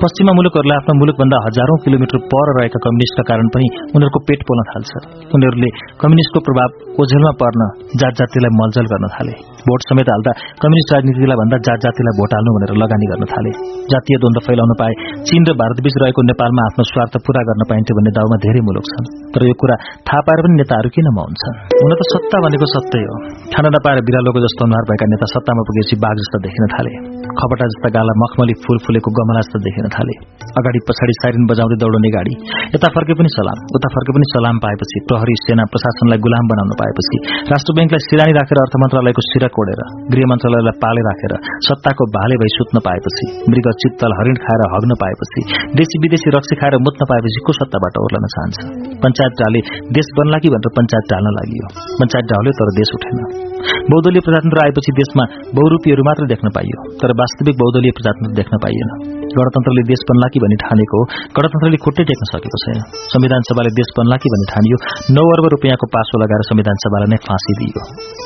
पश्चिमा 0.02 0.32
मुलुकहरूलाई 0.38 0.78
आफ्नो 0.82 0.98
मुलुकभन्दा 1.00 1.38
हजारौं 1.46 1.78
किलोमिटर 1.86 2.18
पर 2.32 2.46
रहेका 2.58 2.78
कम्युनिस्टका 2.84 3.24
कारण 3.30 3.46
पनि 3.54 3.66
उनीहरूको 3.94 4.20
पेट 4.28 4.40
पोल्न 4.50 4.68
थाल्छ। 4.70 4.92
उनीहरूले 5.36 5.70
कम्युनिस्टको 6.02 6.38
प्रभाव 6.48 6.68
ओझेलमा 7.00 7.32
पर्न 7.40 7.59
जात 8.00 8.12
जातिलाई 8.18 8.56
मलजल 8.56 8.86
गर्न 8.86 9.06
थाले। 9.08 9.32
भोट 9.68 9.80
समेत 9.90 10.08
हाल्दा 10.14 10.32
कम्युनिस्ट 10.62 10.90
राजनीतिलाई 10.94 11.38
भन्दा 11.40 11.56
जात 11.68 11.78
जातिलाई 11.84 12.14
भोट 12.20 12.30
हाल्नु 12.36 12.50
भनेर 12.56 12.72
लगानी 12.82 13.06
गर्न 13.12 13.24
थाले। 13.32 13.52
जातीय 13.92 14.16
द्वन्द 14.22 14.38
फैलाउन 14.46 14.72
पाए 14.80 14.92
चीन 15.28 15.42
र 15.48 15.54
भारतबीच 15.60 15.94
रहेको 16.02 16.20
नेपालमा 16.30 16.62
आफ्नो 16.68 16.84
स्वार्थ 16.92 17.14
पूरा 17.26 17.40
गर्न 17.50 17.62
पाइन्थ्यो 17.70 17.94
भन्ने 17.98 18.12
दाउमा 18.18 18.36
धेरै 18.46 18.62
मुलुक 18.68 18.86
छन्। 18.90 19.06
तर 19.34 19.46
यो 19.50 19.54
कुरा 19.62 19.76
थाहा 20.08 20.20
पाएर 20.26 20.40
पनि 20.44 20.54
नेताहरू 20.60 20.88
किन 20.96 21.08
हुन्छन् 21.18 21.56
हुन 21.80 21.92
त 22.00 22.02
सत्ता 22.12 22.38
भनेको 22.46 22.66
सत्तै 22.74 23.02
हो। 23.08 23.14
खाना 23.54 23.68
नपाएर 23.76 23.98
बिरालोको 24.08 24.40
जस्तो 24.46 24.62
अनुहार 24.68 24.84
भएका 24.90 25.06
नेता 25.12 25.26
सत्तामा 25.34 25.62
पुगेपछि 25.68 26.00
बाघ 26.04 26.14
जस्तो 26.20 26.42
देखिन 26.46 26.64
थाले। 26.74 26.92
खपटा 27.38 27.66
जस्ता 27.70 27.88
गाला 27.96 28.12
मखमली 28.22 28.54
फूल 28.64 28.78
फुलेको 28.84 29.10
गमला 29.18 29.40
जस्तो 29.44 29.58
देखिन 29.66 29.86
थाले। 29.96 30.14
अगाडि 30.60 30.80
पछाडि 30.88 31.14
साइरिन 31.20 31.44
बजाउँदै 31.50 31.76
दौडने 31.82 32.10
गाडी 32.16 32.34
यता 32.74 32.88
फर्के 32.94 33.14
पनि 33.20 33.30
सलाम 33.36 33.58
उता 33.78 33.88
फर्के 33.94 34.14
पनि 34.16 34.26
सलाम 34.32 34.56
पाएपछि 34.64 35.02
प्रहरी 35.10 35.34
सेना 35.44 35.64
प्रशासनलाई 35.72 36.18
गुलाम 36.26 36.50
बनाउन 36.52 36.72
पाएपछि 36.80 37.16
राष्ट्र 37.52 37.76
ब्याङ्कलाई 37.78 38.06
सिरानी 38.08 38.34
राखेर 38.38 38.62
अर्थ 38.64 38.74
मन्त्रालयको 38.82 39.26
सिरा 39.30 39.49
कोडेर 39.56 39.82
गृह 40.14 40.28
मन्त्रालयलाई 40.32 40.78
पाले 40.84 41.04
राखेर 41.08 41.34
सत्ताको 41.68 42.08
भाले 42.16 42.40
भई 42.42 42.52
सुत्न 42.56 42.84
पाएपछि 42.88 43.28
मृग 43.50 43.70
चित्तल 43.82 44.16
हरिण 44.20 44.40
खाएर 44.46 44.66
हग्न 44.74 44.98
पाएपछि 45.02 45.46
देशी 45.76 46.02
विदेशी 46.06 46.34
रक्सी 46.38 46.60
खाएर 46.62 46.80
मुत्न 46.88 47.10
पाएपछि 47.12 47.44
को 47.46 47.58
सत्ताबाट 47.60 48.02
ओर्लन 48.04 48.26
चाहन्छ? 48.34 48.58
पञ्चायत 49.04 49.38
डाले 49.40 49.60
देश 49.92 50.12
बन्ला 50.18 50.42
कि 50.42 50.56
भनेर 50.56 50.74
पञ्चायत 50.80 51.14
डाल्न 51.14 51.36
लागि 51.38 51.64
पञ्चायत 52.02 52.34
डाल्यो 52.34 52.58
तर 52.60 52.76
देश 52.80 52.98
उठेन। 52.98 53.49
बहुदलीय 53.92 54.22
प्रजातन्त्र 54.26 54.58
आएपछि 54.64 54.92
देशमा 55.00 55.24
बहुरूपीहरू 55.58 56.02
मात्र 56.08 56.26
देख्न 56.32 56.46
पाइयो 56.56 56.78
तर 57.00 57.10
वास्तविक 57.20 57.56
बहुदलीय 57.62 57.92
प्रजातन्त्र 57.98 58.32
देख्न 58.40 58.54
पाइएन। 58.64 58.90
गणतन्त्रले 59.30 59.82
देश 59.88 60.00
बन्ला 60.08 60.26
कि 60.34 60.38
भन्ने 60.42 60.56
ठानेको 60.60 61.00
गणतन्त्रले 61.38 61.78
खुट्टै 61.84 62.04
टेक्न 62.10 62.24
सकेको 62.30 62.58
छैन। 62.62 62.78
संविधान 63.14 63.44
सभाले 63.48 63.70
देश 63.78 63.90
बन्ला 63.98 64.16
कि 64.22 64.28
भन्ने 64.32 64.46
ठानियो 64.52 64.78
नौ 65.16 65.24
अर्ब 65.34 65.46
रुपियाँको 65.54 65.86
पासो 65.94 66.20
लगाएर 66.22 66.42
संविधान 66.50 66.80
सभालाई 66.84 67.10
नै 67.12 67.18
फाँसी 67.26 67.54
दिइयो 67.60 67.82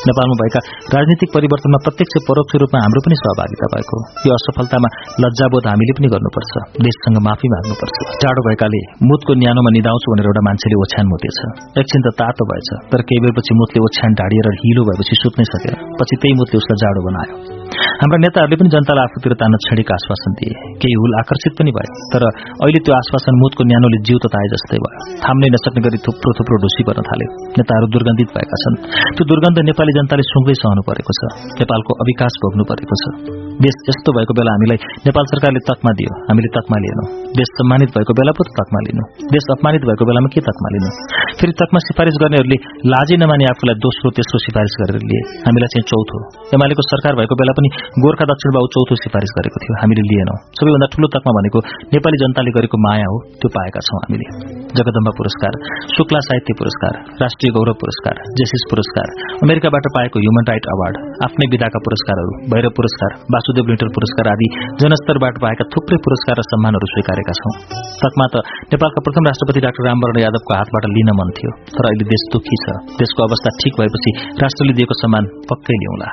नेपालमा 0.08 0.36
भएका 0.40 0.60
राजनीतिक 0.94 1.28
परिवर्तनमा 1.36 1.78
प्रत्यक्ष 1.84 2.14
परोक्ष 2.28 2.56
रूपमा 2.62 2.80
हाम्रो 2.84 3.00
पनि 3.04 3.16
सहभागिता 3.20 3.68
भएको। 3.74 3.98
यो 4.26 4.32
असफलतामा 4.38 4.88
लज्जाबोध 5.24 5.68
हामीले 5.70 5.92
पनि 5.98 6.08
गर्नुपर्छ। 6.14 6.52
देशसँग 6.86 7.18
माफी 7.26 7.48
माग्नुपर्छ। 7.54 7.96
टाढो 8.24 8.46
भएकाले 8.46 8.80
मुतको 9.10 9.32
न्यानोमा 9.42 9.70
निधाउँछु 9.76 10.06
भनेर 10.12 10.28
एउटा 10.30 10.42
मान्छेले 10.48 10.76
ओछ्यान 10.84 11.06
मुतेछ। 11.12 11.38
एकछिन 11.80 12.00
त 12.06 12.14
तातो 12.20 12.48
भएछ 12.50 12.68
तर 12.92 13.00
केही 13.08 13.20
बेरपछि 13.24 13.52
मुतले 13.60 13.84
ओछ्यान 13.86 14.18
ढाडिएर 14.20 14.48
हिलो 14.64 14.82
भएपछि 14.88 15.14
सुत्नै 15.24 15.44
सकेन 15.50 15.74
पछि 16.00 16.16
त्यही 16.22 16.38
मुतले 16.38 16.56
उसलाई 16.58 16.80
जाडो 16.80 17.08
बनायो। 17.10 17.53
हाम्रा 18.02 18.18
नेताहरूले 18.24 18.56
पनि 18.60 18.70
जनतालाई 18.74 19.04
आफूतिर 19.08 19.32
तान्न 19.40 19.54
छेडेको 19.66 19.92
आश्वासन 19.98 20.32
दिए। 20.38 20.54
केही 20.82 20.96
हुल 21.00 21.12
आकर्षित 21.22 21.52
पनि 21.58 21.70
भए। 21.76 21.88
तर 22.12 22.22
अहिले 22.64 22.80
त्यो 22.84 22.94
आश्वासन 23.00 23.34
मुतको 23.42 23.62
न्यानोले 23.70 23.98
जिउ 24.06 24.18
तताए 24.24 24.48
जस्तै 24.54 24.78
भयो। 24.84 24.98
थाम्नै 25.24 25.48
नसक्ने 25.54 25.80
गरी 25.86 25.98
थुप्रो 26.06 26.30
थुप्रो 26.38 26.56
ढुसी 26.64 26.82
पर्न 26.88 27.00
थाल्यो। 27.08 27.28
नेताहरू 27.58 27.86
दुर्गन्धित 27.94 28.28
भएका 28.36 28.56
छन्। 28.62 28.76
त्यो 29.14 29.24
दुर्गन्ध 29.30 29.58
नेपाली 29.70 29.92
जनताले 29.98 30.24
सुँगै 30.32 30.56
सहनु 30.62 30.82
परेको 30.88 31.12
छ। 31.18 31.22
नेपालको 31.60 31.92
अविकास 32.04 32.34
भोग्नु 32.42 32.64
परेको 32.70 32.94
छ। 33.02 33.04
देश 33.64 33.76
यस्तो 33.88 34.10
भएको 34.16 34.32
बेला 34.38 34.50
हामीलाई 34.56 34.78
नेपाल 35.06 35.24
सरकारले 35.32 35.60
तकमा 35.70 35.90
दियो। 35.98 36.10
हामीले 36.28 36.48
तकमा 36.58 36.76
लिएनौं। 36.84 37.06
देश 37.38 37.48
सम्मानित 37.58 37.90
भएको 37.96 38.12
बेला 38.18 38.32
पो 38.38 38.42
तकमा 38.58 38.80
लिनु 38.86 39.02
देश 39.34 39.44
अपमानित 39.54 39.82
भएको 39.88 40.04
बेलामा 40.08 40.28
के 40.34 40.40
तकमा 40.48 40.68
लिनु? 40.74 40.88
फेरि 41.38 41.52
तकमा 41.60 41.78
सिफारिस 41.88 42.16
गर्नेहरूले 42.22 42.58
लाजै 42.92 43.16
नमाने 43.22 43.44
आफूलाई 43.52 43.76
दोस्रो 43.86 44.10
तेस्रो 44.18 44.38
सिफारिस 44.46 44.74
गरेर 44.80 44.98
लिए। 45.10 45.20
हामीलाई 45.46 45.70
चाहिँ 45.74 45.86
चौथो। 45.90 46.16
एमालेको 46.56 46.82
सरकार 46.92 47.12
भएको 47.20 47.34
बेला 47.40 47.52
गोर्खा 48.04 48.24
दक्षिण 48.30 48.50
बाबु 48.56 48.68
चौथो 48.74 48.94
सिफारिस 49.04 49.32
गरेको 49.38 49.58
थियो। 49.62 49.74
हामीले 49.80 50.02
लिएनौं। 50.10 50.36
सबैभन्दा 50.58 50.86
ठूलो 50.94 51.08
तकमा 51.14 51.32
भनेको 51.38 51.58
नेपाली 51.94 52.16
जनताले 52.22 52.50
गरेको 52.56 52.76
माया 52.86 53.06
हो 53.12 53.16
त्यो 53.40 53.48
पाएका 53.56 53.80
छौं 53.86 53.98
हामीले। 54.04 54.26
जगदम्बा 54.78 55.12
पुरस्कार 55.18 55.52
शुक्ला 55.94 56.20
साहित्य 56.28 56.52
पुरस्कार 56.60 56.94
राष्ट्रिय 57.22 57.50
गौरव 57.56 57.76
पुरस्कार 57.82 58.14
जेसिस 58.38 58.62
पुरस्कार 58.70 59.08
अमेरिकाबाट 59.46 59.84
पाएको 59.96 60.16
ह्युमन 60.24 60.44
राइट 60.50 60.66
अवार्ड 60.74 60.96
आफ्नै 61.26 61.46
विधाका 61.54 61.82
पुरस्कारहरू 61.86 62.32
भैरव 62.54 62.72
पुरस्कार 62.78 63.10
वासुदेव 63.34 63.70
लिटल 63.72 63.90
पुरस्कार 63.96 64.30
आदि 64.34 64.48
जनस्तरबाट 64.82 65.38
पाएका 65.44 65.68
थुप्रै 65.74 65.98
पुरस्कार 66.06 66.40
र 66.40 66.46
सम्मानहरू 66.50 66.90
स्वीकारेका 66.94 67.36
छौं। 67.40 67.52
तकमा 68.02 68.26
त 68.32 68.42
नेपालका 68.74 69.04
प्रथम 69.06 69.30
राष्ट्रपति 69.30 69.60
डाक्टर 69.66 69.88
रामवरण 69.88 70.18
यादवको 70.24 70.58
हातबाट 70.58 70.90
लिन 70.96 71.10
मन 71.20 71.28
थियो 71.38 71.50
तर 71.74 71.90
अहिले 71.90 72.08
देश 72.12 72.24
दुखी 72.34 72.56
छ। 72.64 72.74
देशको 73.00 73.20
अवस्था 73.28 73.54
ठिक 73.60 73.78
भएपछि 73.80 74.10
राष्ट्रले 74.42 74.74
दिएको 74.78 74.94
सम्मान 75.02 75.24
पक्कै 75.50 75.76
ल्याउला। 75.82 76.08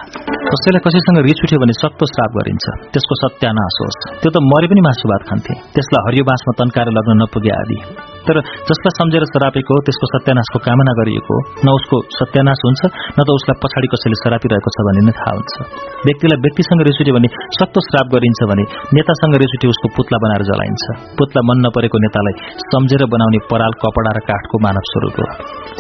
कसैलाई 0.52 0.82
कसैसँग 0.86 1.20
रिस 1.28 1.41
उठ्यो 1.44 1.60
भने 1.60 1.74
सक्तो 1.74 2.06
श्राप 2.06 2.32
गरिन्छ 2.38 2.66
त्यसको 2.94 3.16
सत्यानाश 3.24 3.76
होस्। 3.82 4.00
त्यो 4.22 4.30
त 4.32 4.38
मरे 4.52 4.68
पनि 4.68 4.82
मासु 4.82 5.06
भात 5.10 5.24
खान्थे। 5.30 5.54
त्यसलाई 5.74 6.02
हरियो 6.08 6.24
बाँसमा 6.30 6.52
तन्काएर 6.60 6.90
लग्न 6.98 7.12
नपुगे 7.22 7.52
आदि। 7.62 8.11
तर 8.28 8.38
जसलाई 8.70 8.94
सम्झेर 9.00 9.24
सरापेको 9.34 9.76
त्यसको 9.88 10.06
सत्यानाशको 10.14 10.60
कामना 10.68 10.94
गरिएको 11.00 11.36
न 11.66 11.68
उसको 11.80 11.98
सत्यानाश 12.18 12.62
हुन्छ 12.68 12.82
न 13.18 13.20
त 13.26 13.30
उसलाई 13.38 13.58
पछाडि 13.64 13.88
कसैले 13.94 14.18
सरापिरहेको 14.24 14.70
छ 14.76 14.86
भन्ने 14.88 15.02
नै 15.08 15.14
थाहा 15.20 15.32
हुन्छ। 15.38 15.54
व्यक्तिलाई 16.08 16.40
व्यक्तिसँग 16.46 16.82
रिस 16.88 16.98
उठ्यो 17.02 17.14
भने 17.18 17.30
सक्तो 17.60 17.80
श्राप 17.88 18.08
गरिन्छ 18.14 18.42
भने 18.52 18.64
नेतासँग 18.98 19.36
रिस 19.44 19.54
उठ्यो 19.58 19.70
उसको 19.76 19.88
पुतला 19.98 20.18
बनाएर 20.24 20.44
जलाइन्छ। 20.50 20.84
पुतला 21.20 21.42
मन 21.50 21.58
नपरेको 21.66 21.98
नेतालाई 22.06 22.36
सम्झेर 22.74 23.02
बनाउने 23.14 23.40
पराल 23.52 23.74
कपडा 23.84 24.12
र 24.18 24.20
काठको 24.30 24.56
मानव 24.66 24.86
स्वरूप 24.92 25.16
हो। 25.22 25.26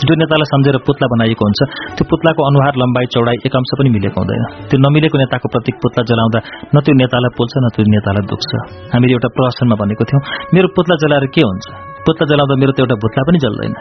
जो 0.07 0.13
नेतालाई 0.21 0.47
सम्झेर 0.53 0.77
पुतला 0.87 1.07
बनाइएको 1.13 1.43
हुन्छ 1.47 1.61
त्यो 1.97 2.09
पुतलाको 2.11 2.41
अनुहार 2.49 2.73
लम्बाइ 2.81 3.05
चौडाइ 3.13 3.37
एक 3.45 3.55
अंश 3.59 3.71
पनि 3.79 3.89
मिलेको 3.97 4.17
हुँदैन। 4.21 4.43
त्यो 4.69 4.81
नमिलेको 4.85 5.17
नेताको 5.23 5.47
प्रतीक 5.53 5.75
पुतला 5.83 6.01
जलाउँदा 6.09 6.39
न 6.73 6.75
त्यो 6.85 6.93
नेतालाई 7.01 7.31
पोल्छ 7.37 7.53
न 7.63 7.65
त्यो 7.75 7.85
नेतालाई 7.93 8.23
दुख्छ। 8.31 8.51
हामीले 8.93 9.13
एउटा 9.17 9.29
प्रहसनमा 9.37 9.75
भनेको 9.81 10.03
थियौं 10.09 10.21
मेरो 10.55 10.67
पुतला 10.75 10.95
जलाएर 11.03 11.25
के 11.35 11.43
हुन्छ? 11.49 11.90
पुतला 12.05 12.25
जलाउँदा 12.29 12.55
मेरो 12.61 12.71
त 12.71 12.79
एउटा 12.81 12.95
भुत्ला 13.03 13.21
पनि 13.27 13.39
जल्दैन। 13.45 13.73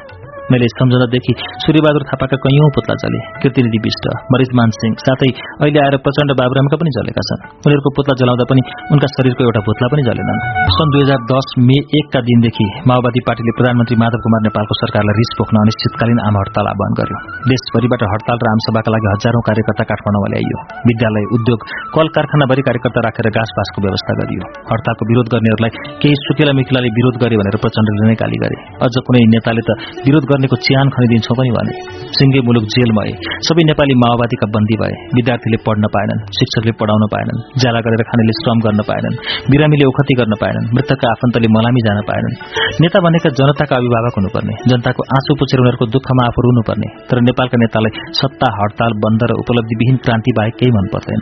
मैले 0.53 0.67
सम्झनादेखि 0.73 1.33
सूर्यबहादुर 1.65 2.05
थापाका 2.11 2.37
कैयौं 2.45 2.69
पुतला 2.77 2.95
जले 3.03 3.21
कृतिनिधि 3.43 3.81
विष्ट 3.87 4.05
मरिजमान 4.35 4.71
सिंह 4.79 4.95
साथै 5.07 5.31
अहिले 5.63 5.81
आएर 5.85 5.97
प्रचण्ड 6.07 6.31
बाबुरामका 6.41 6.77
पनि 6.81 6.91
जलेका 6.97 7.23
छन्। 7.29 7.41
उनीहरूको 7.65 7.91
पुतला 7.99 8.15
जलाउँदा 8.21 8.47
पनि 8.51 8.63
उनका 8.95 9.09
शरीरको 9.15 9.43
एउटा 9.47 9.61
पुतला 9.69 9.87
पनि 9.93 10.03
जलेनन्। 10.09 10.41
सन् 10.77 10.93
दुई 10.95 11.03
हजार 11.05 11.21
दस 11.33 11.49
मे 11.69 11.79
एकका 12.01 12.21
दिनदेखि 12.29 12.67
माओवादी 12.91 13.21
पार्टीले 13.29 13.53
प्रधानमन्त्री 13.59 13.97
माधव 14.03 14.21
कुमार 14.27 14.43
नेपालको 14.49 14.79
सरकारलाई 14.83 15.19
रिस 15.21 15.33
पोख्न 15.41 15.63
अनिश्चितकालीन 15.65 16.21
आम 16.29 16.41
हड़ताल 16.41 16.67
आह्वान 16.73 16.99
गर्यो। 17.01 17.21
देशभरिबाट 17.53 18.03
हड़ताल 18.13 18.39
र 18.45 18.51
आमसभाका 18.55 18.95
लागि 18.95 19.09
हजारौं 19.15 19.43
कार्यकर्ता 19.51 19.85
काठमाडौँमा 19.91 20.29
ल्याइयो। 20.35 20.59
विद्यालय 20.91 21.25
उद्योग 21.39 21.59
कल 21.97 22.13
कारखानाभरि 22.17 22.63
कार्यकर्ता 22.69 23.01
राखेर 23.07 23.31
घाँस 23.37 23.51
बाँसको 23.59 23.79
व्यवस्था 23.87 24.13
गरियो। 24.21 24.43
हड़तालको 24.71 25.11
विरोध 25.11 25.33
गर्नेहरूलाई 25.35 25.73
केही 26.03 26.21
सुकेला 26.27 26.53
मिखिलाले 26.59 26.93
विरोध 26.99 27.17
गरे 27.23 27.41
भनेर 27.41 27.57
प्रचण्डले 27.65 28.11
नै 28.11 28.17
गाली 28.23 28.39
गरे। 28.45 28.57
अझ 28.87 28.95
कुनै 29.07 29.23
नेताले 29.35 29.63
त 29.69 29.71
विरोध 30.07 30.25
गर्नेको 30.41 30.57
चिहान 30.65 30.89
खनिदिन्छौ 30.89 31.35
पनि 31.39 31.51
भने 31.57 31.73
सिंगे 32.17 32.41
मुलुक 32.49 32.65
जेल 32.75 32.91
भए 32.97 33.13
सबै 33.47 33.63
नेपाली 33.69 33.95
माओवादीका 34.03 34.47
बन्दी 34.57 34.77
भए 34.83 34.95
विद्यार्थीले 35.17 35.59
पढ्न 35.67 35.85
पाएनन् 35.95 36.21
शिक्षकले 36.39 36.73
पढाउन 36.81 37.05
पाएनन् 37.15 37.41
ज्याला 37.61 37.81
गरेर 37.85 38.03
खानेले 38.11 38.35
श्रम 38.41 38.59
गर्न 38.67 38.81
पाएनन् 38.91 39.19
बिरामीले 39.53 39.89
ओखती 39.91 40.15
गर्न 40.21 40.35
पाएनन् 40.43 40.69
मृतकका 40.77 41.13
आफन्तले 41.15 41.53
मलामी 41.57 41.85
जान 41.87 42.01
पाएनन्। 42.11 42.35
नेता 42.83 43.05
भनेका 43.07 43.31
जनताका 43.41 43.81
अभिभावक 43.81 44.21
हुनुपर्ने 44.21 44.55
जनताको 44.71 45.09
आँसु 45.17 45.39
पुछेर 45.41 45.65
उनीहरूको 45.65 45.91
दुःखमा 45.97 46.29
आफू 46.31 46.47
रुनुपर्ने 46.49 46.89
तर 47.11 47.25
नेपालका 47.29 47.65
नेतालाई 47.65 47.93
सत्ता 48.21 48.49
हड़ताल 48.59 49.01
बन्द 49.05 49.29
र 49.31 49.41
उपलब्धिविहीन 49.45 49.97
क्रान्ति 50.05 50.37
बाहेक 50.39 50.55
केही 50.61 50.73
मन 50.79 50.87
पर्दैन। 50.95 51.21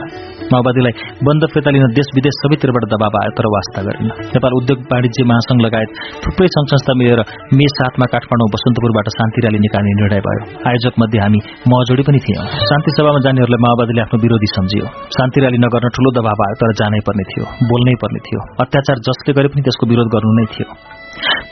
माओवादीलाई 0.52 0.94
बन्द 1.26 1.42
फिर्ता 1.52 1.70
लिन 1.74 1.84
देश 1.98 2.08
विदेश 2.16 2.36
सबैतिरबाट 2.42 2.84
दबाव 2.92 3.16
आयो 3.20 3.32
तर 3.38 3.48
वास्ता 3.54 3.82
गरेन 3.86 4.10
नेपाल 4.34 4.52
उद्योग 4.58 4.84
वाणिज्य 4.92 5.24
महासंघ 5.30 5.58
लगायत 5.66 5.90
थुप्रै 6.24 6.48
संघ 6.56 6.66
संस्था 6.72 6.96
मिलेर 7.00 7.22
मे 7.58 7.66
सातमा 7.74 8.06
काठमाडौँ 8.14 8.48
बसन्तपुरबाट 8.54 9.10
शान्ति 9.16 9.44
र्याली 9.44 9.60
निकाल्ने 9.66 9.94
निर्णय 10.00 10.22
भयो। 10.26 10.42
आयोजक 10.70 11.00
मध्ये 11.02 11.20
हामी 11.20 11.40
महजोडी 11.72 12.02
पनि 12.08 12.20
थियौं। 12.26 12.46
शान्ति 12.70 12.96
सभामा 12.98 13.24
जानेहरूलाई 13.26 13.64
माओवादीले 13.66 14.00
आफ्नो 14.00 14.22
विरोधी 14.26 14.52
सम्झियो। 14.56 14.86
शान्ति 15.16 15.40
र्याली 15.40 15.58
नगर्न 15.66 15.94
ठूलो 15.98 16.14
दबाव 16.20 16.46
आयो 16.46 16.60
तर 16.62 16.72
जानै 16.80 17.00
पर्ने 17.08 17.28
थियो 17.32 17.44
बोल्नै 17.72 17.98
पर्ने 18.04 18.24
थियो। 18.28 18.40
अत्याचार 18.64 19.04
जसले 19.10 19.36
गरे 19.40 19.48
पनि 19.52 19.68
त्यसको 19.68 19.90
विरोध 19.92 20.08
गर्नु 20.16 20.32
नै 20.40 20.46
थियो। 20.54 20.97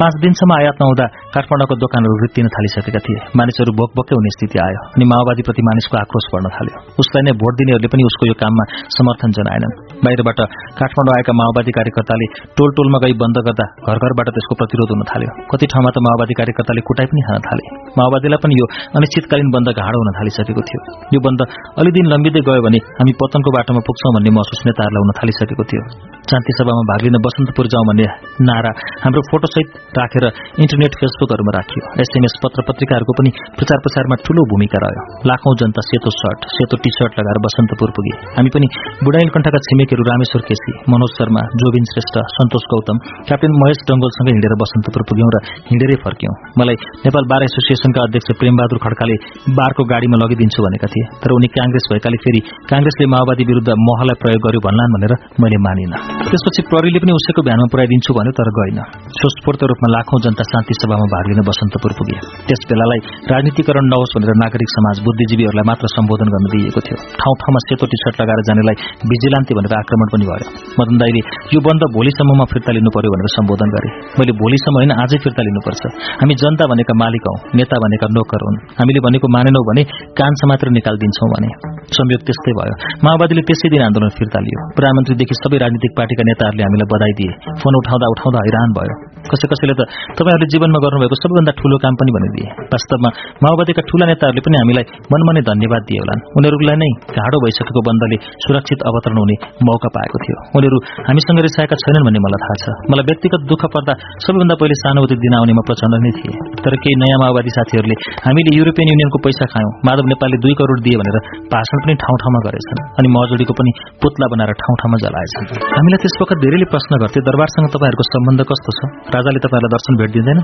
पाँच 0.00 0.14
दिनसम्म 0.20 0.52
आयात 0.58 0.76
नहुँदा 0.80 1.06
काठमाडौँको 1.34 1.74
दोकानहरू 1.74 2.16
रित्तिन 2.16 2.48
थालिसकेका 2.48 2.98
थिए। 2.98 3.18
मानिसहरू 3.36 3.72
भोकभोकै 3.72 4.14
हुने 4.14 4.30
स्थिति 4.30 4.58
आयो। 4.58 4.80
अनि 4.96 5.04
माओवादीप्रति 5.04 5.62
मानिसको 5.62 5.96
आक्रोश 5.98 6.26
बढ्न 6.34 6.46
थाल्यो। 6.48 6.76
उसलाई 7.00 7.22
नै 7.22 7.32
भोट 7.32 7.54
दिनेहरूले 7.60 7.88
पनि 7.88 8.02
उसको 8.04 8.24
यो 8.26 8.34
काममा 8.42 8.64
समर्थन 8.98 9.30
जनाएनन्। 9.30 9.74
बाहिरबाट 10.04 10.40
काठमाडौँ 10.78 11.12
आएका 11.16 11.32
माओवादी 11.40 11.72
कार्यकर्ताले 11.76 12.26
टोल 12.56 12.70
टोलमा 12.76 12.98
गई 13.04 13.14
बन्द 13.22 13.36
गर्दा 13.46 13.66
घर 13.86 13.96
घरबाट 14.04 14.28
त्यसको 14.36 14.54
प्रतिरोध 14.60 14.90
हुन 14.92 15.02
थाल्यो। 15.10 15.30
कति 15.52 15.66
ठाउँमा 15.72 15.90
त 15.94 16.02
माओवादी 16.06 16.34
कार्यकर्ताले 16.40 16.82
कुटाई 16.88 17.06
पनि 17.10 17.22
खान 17.28 17.40
थाले। 17.46 17.64
माओवादीलाई 17.98 18.40
पनि 18.44 18.54
यो 18.60 18.66
अनिश्चितकालीन 18.98 19.48
बन्द 19.56 19.68
गाढो 19.78 19.98
हुन 20.02 20.10
थालिसकेको 20.18 20.62
थियो। 20.68 20.80
यो 21.14 21.20
बन्द 21.26 21.40
अलि 21.80 21.90
दिन 21.96 22.06
लम्बिँदै 22.12 22.42
गयो 22.48 22.62
भने 22.66 22.80
हामी 22.98 23.12
पतनको 23.22 23.50
बाटोमा 23.56 23.80
पुग्छौं 23.88 24.12
भन्ने 24.16 24.30
महसुस 24.36 24.60
नेताहरूलाई 24.68 25.02
हुन 25.04 25.12
थालिसकेको 25.20 25.64
थियो। 25.70 25.82
शान्ति 26.30 26.52
सभामा 26.58 26.82
भाग 26.90 27.00
लिन 27.06 27.16
बसन्तपुर 27.24 27.66
जाउँ 27.72 27.84
भन्ने 27.88 28.06
नारा 28.48 28.70
हाम्रो 29.02 29.22
फोटोसहित 29.30 29.68
राखेर 29.98 30.24
इन्टरनेट 30.62 30.92
फेसबुकहरूमा 31.00 31.52
राखियो। 31.56 31.82
एसएमएस 32.04 32.34
पत्र 32.44 32.66
पत्रिकाहरूको 32.68 33.12
पनि 33.18 33.30
प्रचार 33.58 33.78
प्रसारमा 33.84 34.16
ठूलो 34.26 34.42
भूमिका 34.52 34.78
रह्यो। 34.84 35.02
लाखौं 35.30 35.54
जनता 35.62 35.80
सेतो 35.88 36.10
सर्ट 36.20 36.48
सेतो 36.54 36.76
टी 36.84 36.90
सर्ट 36.98 37.12
लगाएर 37.20 37.38
बसन्तपुर 37.46 37.90
पुगे। 37.96 38.14
हामी 38.36 38.50
पनि 38.56 38.66
बुढाइलकण्ठका 39.06 39.60
छिमेकीहरू 39.86 40.04
रामेश्वर 40.10 40.42
केसी 40.48 40.72
मनोज 40.90 41.10
शर्मा 41.16 41.42
जोबिन 41.60 41.84
श्रेष्ठ 41.90 42.16
सन्तोष 42.36 42.64
गौतम 42.72 42.96
क्याप्टेन 43.28 43.52
महेश 43.62 43.78
डंगोलसँगै 43.88 44.32
हिँडेर 44.36 44.54
बसन्तपुर 44.62 45.02
पुग्यौं 45.08 45.30
र 45.34 45.38
हिँडेरै 45.70 45.96
फर्क्यौं। 46.04 46.34
मलाई 46.58 46.76
नेपाल 47.06 47.24
बार 47.30 47.42
एसोसिएसनका 47.46 48.00
अध्यक्ष 48.06 48.28
प्रेमबहादुर 48.40 48.78
खड्काले 48.84 49.16
बारको 49.58 49.82
गाडीमा 49.92 50.16
लगिदिन्छु 50.22 50.60
भनेका 50.66 50.88
थिए 50.92 51.04
तर 51.22 51.34
उनी 51.36 51.48
कांग्रेस 51.56 51.86
भएकाले 51.92 52.18
फेरि 52.24 52.40
कांग्रेसले 52.72 53.06
माओवादी 53.14 53.44
विरूद्ध 53.50 53.68
महलाई 53.88 54.18
प्रयोग 54.22 54.42
गर्यो 54.46 54.60
भन्लान् 54.66 54.94
भनेर 54.96 55.12
मैले 55.42 55.58
मानिन। 55.66 55.94
त्यसपछि 56.30 56.66
प्रहरीले 56.70 57.00
पनि 57.02 57.12
उसैको 57.18 57.46
भ्यानमा 57.48 57.66
पुर्याइदिन्छु 57.72 58.10
भन्यो 58.18 58.32
तर 58.38 58.50
गइन 58.58 58.78
स्वस्फूर्त 59.20 59.62
रूपमा 59.70 59.88
लाखौं 59.94 60.20
जनता 60.26 60.48
शान्ति 60.50 60.74
सभामा 60.82 61.06
भाग 61.14 61.24
लिन 61.30 61.40
बसन्तपुर 61.50 61.96
पुगे 62.00 62.18
त्यस 62.48 62.66
बेलालाई 62.70 63.00
राजनीतिकरण 63.32 63.92
नहोस् 63.94 64.16
भनेर 64.16 64.34
नागरिक 64.42 64.70
समाज 64.76 65.04
बुद्धिजीवीहरूलाई 65.06 65.66
मात्र 65.70 65.94
सम्बोधन 65.96 66.34
गर्न 66.34 66.46
दिइएको 66.54 66.80
थियो। 66.86 66.98
ठाउँ 67.20 67.34
ठाउँमा 67.40 67.60
सेतो 67.66 67.84
टी 67.92 68.02
सर्ट 68.02 68.16
लगाएर 68.22 68.42
जानेलाई 68.48 68.76
भिजिलान्ती 69.10 69.52
भनेर 69.58 69.74
आक्रमण 69.80 70.08
पनि 70.14 70.24
भयो 70.30 70.46
मदन 70.78 70.96
दाईले 71.02 71.20
यो 71.54 71.60
बन्द 71.66 71.82
भोलिसम्ममा 71.96 72.44
फिर्ता 72.52 72.70
लिनु 72.76 72.90
पर्यो 72.96 73.10
भनेर 73.14 73.28
सम्बोधन 73.36 73.68
गरे। 73.76 73.88
मैले 74.18 74.32
भोलिसम्म 74.42 74.74
होइन 74.78 74.92
आजै 75.02 75.18
फिर्ता 75.24 75.42
लिनुपर्छ। 75.48 75.82
हामी 76.20 76.34
जनता 76.42 76.64
भनेका 76.72 76.94
मालिक 77.02 77.24
हौ 77.28 77.34
नेता 77.58 77.76
भनेका 77.84 78.06
नोकर 78.16 78.40
हुन्। 78.46 78.56
हामीले 78.78 79.00
भनेको 79.06 79.26
मानेनौ 79.36 79.62
भने 79.68 79.82
कान 80.18 80.32
समातेर 80.42 80.68
निकालिदिन्छौं 80.78 81.28
भने। 81.34 81.50
संयोग 81.96 82.20
त्यस्तै 82.26 82.52
भयो। 82.58 82.74
माओवादीले 83.04 83.42
त्यसै 83.48 83.68
दिन 83.74 83.82
आन्दोलन 83.88 84.10
फिर्ता 84.18 84.38
लियो। 84.46 84.58
प्रधानमन्त्रीदेखि 84.76 85.34
सबै 85.42 85.58
राजनीतिक 85.64 85.92
पार्टीका 85.98 86.22
नेताहरूले 86.30 86.62
हामीलाई 86.62 86.88
बधाई 86.94 87.12
दिए। 87.20 87.32
फोन 87.62 87.72
उठाउँदा 87.80 88.06
उठाउँदा 88.14 88.38
हैरान 88.46 88.70
भयो। 88.78 88.94
कसै 89.32 89.46
कसैले 89.52 89.74
त 89.78 89.82
तपाईँहरूले 90.18 90.46
जीवनमा 90.52 90.78
गर्नुभएको 90.84 91.16
सबैभन्दा 91.22 91.52
ठूलो 91.60 91.76
काम 91.84 91.94
पनि 92.00 92.10
भनिदिए। 92.16 92.46
वास्तवमा 92.72 93.10
माओवादीका 93.44 93.82
ठूला 93.88 94.04
नेताहरूले 94.10 94.42
पनि 94.46 94.56
हामीलाई 94.62 94.84
मनमा 95.12 95.32
नै 95.36 95.42
धन्यवाद 95.50 95.82
दिए 95.88 96.00
होलान्। 96.02 96.20
उनीहरूलाई 96.38 96.76
नै 96.82 96.90
घाडो 97.16 97.38
भइसकेको 97.44 97.80
बन्दले 97.88 98.16
सुरक्षित 98.44 98.80
अवतरण 98.88 99.18
हुने 99.22 99.36
मौका 99.68 99.88
पाएको 99.96 100.16
थियो। 100.24 100.36
उनीहरू 100.56 100.76
हामीसँग 101.08 101.40
रिसाएका 101.48 101.76
छैनन् 101.82 102.04
भन्ने 102.06 102.20
मलाई 102.26 102.40
थाहा 102.44 102.56
छ। 102.62 102.64
मलाई 102.90 103.04
व्यक्तिगत 103.10 103.42
दुःख 103.50 103.62
पर्दा 103.74 103.92
सबैभन्दा 104.24 104.54
पहिले 104.60 104.76
सानुभूति 104.82 105.16
दिन 105.24 105.34
आउनेमा 105.40 105.62
प्रचण्ड 105.68 105.94
नै 106.06 106.12
थिए। 106.18 106.34
तर 106.64 106.72
केही 106.82 106.96
नयाँ 107.02 107.18
माओवादी 107.22 107.50
साथीहरूले 107.56 107.96
हामीले 108.26 108.50
युरोपियन 108.58 108.88
युनियनको 108.92 109.18
पैसा 109.26 109.44
खायौं 109.52 109.72
माधव 109.86 110.06
नेपालले 110.12 110.38
दुई 110.44 110.54
करोड़ 110.60 110.80
दिए 110.86 110.96
भनेर 111.00 111.16
भाषण 111.52 111.78
पनि 111.84 111.94
ठाउँ 112.02 112.16
ठाउँमा 112.22 112.40
गरेछन् 112.46 112.80
अनि 112.98 113.08
महजुडीको 113.16 113.54
पनि 113.58 113.70
पुतला 114.02 114.26
बनाएर 114.32 114.52
ठाउँ 114.62 114.76
ठाउँमा 114.80 114.98
जलाएछन्। 115.04 115.46
हामीलाई 115.76 116.00
त्यस 116.02 116.16
वखत 116.22 116.38
धेरैले 116.44 116.66
प्रश्न 116.72 116.92
गर्थे 117.02 117.18
दरबारसँग 117.28 117.66
तपाईँहरूको 117.74 118.04
सम्बन्ध 118.12 118.40
कस्तो 118.50 118.70
छ? 118.78 118.80
राजाले 119.16 119.40
तपाईँहरूलाई 119.46 119.74
दर्शन 119.76 119.94
भेट 120.00 120.10
दिँदैन। 120.16 120.40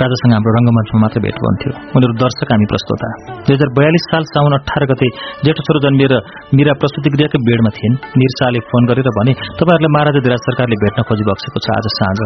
राजासँग 0.00 0.32
हाम्रो 0.32 0.52
रंगमञ्चमा 0.56 0.98
मात्र 1.04 1.20
भेट 1.24 1.36
भन्थ्यो 1.44 1.70
उनीहरू 1.96 2.14
दर्शक 2.20 2.52
हामी 2.52 2.66
प्रस्तोता 2.72 3.08
दुई 3.46 3.54
हजार 3.56 3.70
बयालिस 3.78 4.04
साल 4.12 4.24
साउन 4.32 4.52
अठार 4.56 4.84
गते 4.90 5.08
जेठो 5.44 5.64
छोरो 5.66 5.80
जन्मिएर 5.84 6.14
मिरा 6.56 6.72
प्रस्तुति 6.82 7.08
गृहकै 7.14 7.40
बेडमा 7.48 7.70
थिइन्। 7.78 7.96
निर 8.20 8.32
शाहले 8.38 8.62
फोन 8.70 8.82
गरेर 8.90 9.08
भने 9.18 9.32
तपाईँहरूलाई 9.60 9.92
महाराजा 9.96 10.20
धिराज 10.26 10.40
सरकारले 10.48 10.76
भेट्न 10.82 11.04
खोजी 11.08 11.24
बक्सेको 11.28 11.58
छ 11.64 11.66
आज 11.76 11.88
साँझ। 11.96 12.20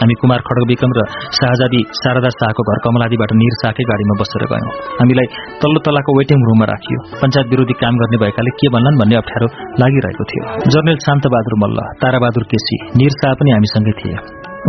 हामी 0.00 0.14
कुमार 0.22 0.40
खड्ग 0.48 0.66
विक्रम 0.70 0.94
र 0.98 1.04
शाहजादी 1.38 1.80
शारदा 2.00 2.30
शाहको 2.38 2.62
घर 2.70 2.78
कमलादीबाट 2.86 3.34
निर 3.42 3.54
शाहकै 3.60 3.86
गाडीमा 3.90 4.14
बसेर 4.22 4.46
गयौं। 4.52 4.72
हामीलाई 5.00 5.28
तल्लो 5.62 5.84
तलाको 5.86 6.16
वेटिङ 6.18 6.48
रूममा 6.48 6.66
राखियो। 6.72 6.98
पञ्चायत 7.20 7.46
विरोधी 7.52 7.74
काम 7.82 8.00
गर्ने 8.02 8.18
भएकाले 8.24 8.56
के 8.62 8.72
भन्लान् 8.74 8.98
भन्ने 9.02 9.20
अप्ठ्यारो 9.22 9.52
लागिरहेको 9.82 10.26
थियो। 10.32 10.42
जर्नल 10.74 10.98
शान्तबहादुर 11.06 11.56
मल्ल 11.62 11.86
ताराबहादुर 12.02 12.50
केसी 12.54 12.76
निर 12.98 13.16
शाह 13.20 13.38
पनि 13.38 13.56
हामीसँगै 13.56 13.96
थिए। 14.02 14.18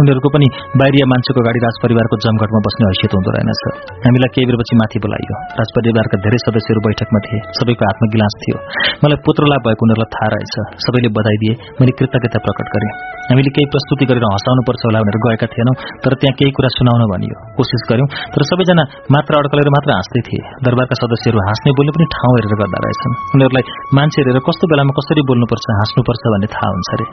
उनीहरूको 0.02 0.30
पनि 0.36 0.48
बाहिरिया 0.80 1.06
मान्छेको 1.12 1.42
गाडी 1.48 1.60
राजपरिवारको 1.66 2.16
जमघटमा 2.24 2.60
बस्ने 2.68 2.88
हैसियत 2.92 3.14
हुँदो 3.18 3.32
रहेनछ 3.36 3.62
हामीलाई 4.06 4.32
केही 4.36 4.46
बेरपछि 4.50 4.76
माथि 4.82 5.00
बोलाइयो। 5.06 5.36
राजपरिवारका 5.60 6.18
धेरै 6.26 6.40
सदस्यहरू 6.46 6.82
बैठकमा 6.88 7.20
थिए। 7.26 7.40
सबैको 7.60 7.84
हातमा 7.90 8.08
गिलास 8.16 8.34
थियो। 8.42 8.58
मलाई 9.04 9.20
पुत्र 9.28 9.44
लाभ 9.52 9.62
भएको 9.68 9.86
उनीहरूलाई 9.88 10.12
थाहा 10.16 10.28
रहेछ। 10.36 10.56
सबैले 10.86 11.10
बधाई 11.18 11.38
दिए। 11.44 11.54
मैले 11.80 11.94
कृतज्ञता 12.00 12.40
प्रकट 12.48 12.68
गरेँ। 12.76 12.92
हामीले 13.30 13.52
केही 13.56 13.68
प्रस्तुति 13.76 14.06
गरेर 14.10 14.26
हँसाउनुपर्छ 14.36 14.82
होला 14.88 15.00
भनेर 15.06 15.18
गएका 15.26 15.48
थिएनौँ 15.54 15.76
तर 16.04 16.14
त्यहाँ 16.20 16.36
केही 16.40 16.52
कुरा 16.58 16.70
सुनाउन 16.78 17.02
भनियो। 17.14 17.36
कोसिस 17.58 17.88
गर्यौं 17.90 18.08
तर 18.36 18.42
सबैजना 18.52 18.84
मात्र 19.16 19.40
अड्कलेर 19.42 19.72
मात्र 19.78 19.90
हाँस्दै 19.98 20.22
थिए। 20.28 20.44
दरबारका 20.68 20.96
सदस्यहरू 21.02 21.48
हाँस्ने 21.48 21.76
बोल्ने 21.80 21.96
पनि 21.98 22.06
ठाउँ 22.16 22.36
हेरेर 22.38 22.56
गर्दा 22.62 22.84
रहेछन्। 22.86 23.18
उनीहरूलाई 23.36 23.64
मान्छे 23.98 24.20
हेरेर 24.22 24.40
कस्तो 24.50 24.66
बेलामा 24.72 25.00
कसरी 25.00 25.28
बोल्नुपर्छ 25.32 25.66
हाँस्नुपर्छ 25.80 26.24
भन्ने 26.36 26.48
थाहा 26.56 26.70
हुन्छ 26.76 26.90
अरे। 26.96 27.08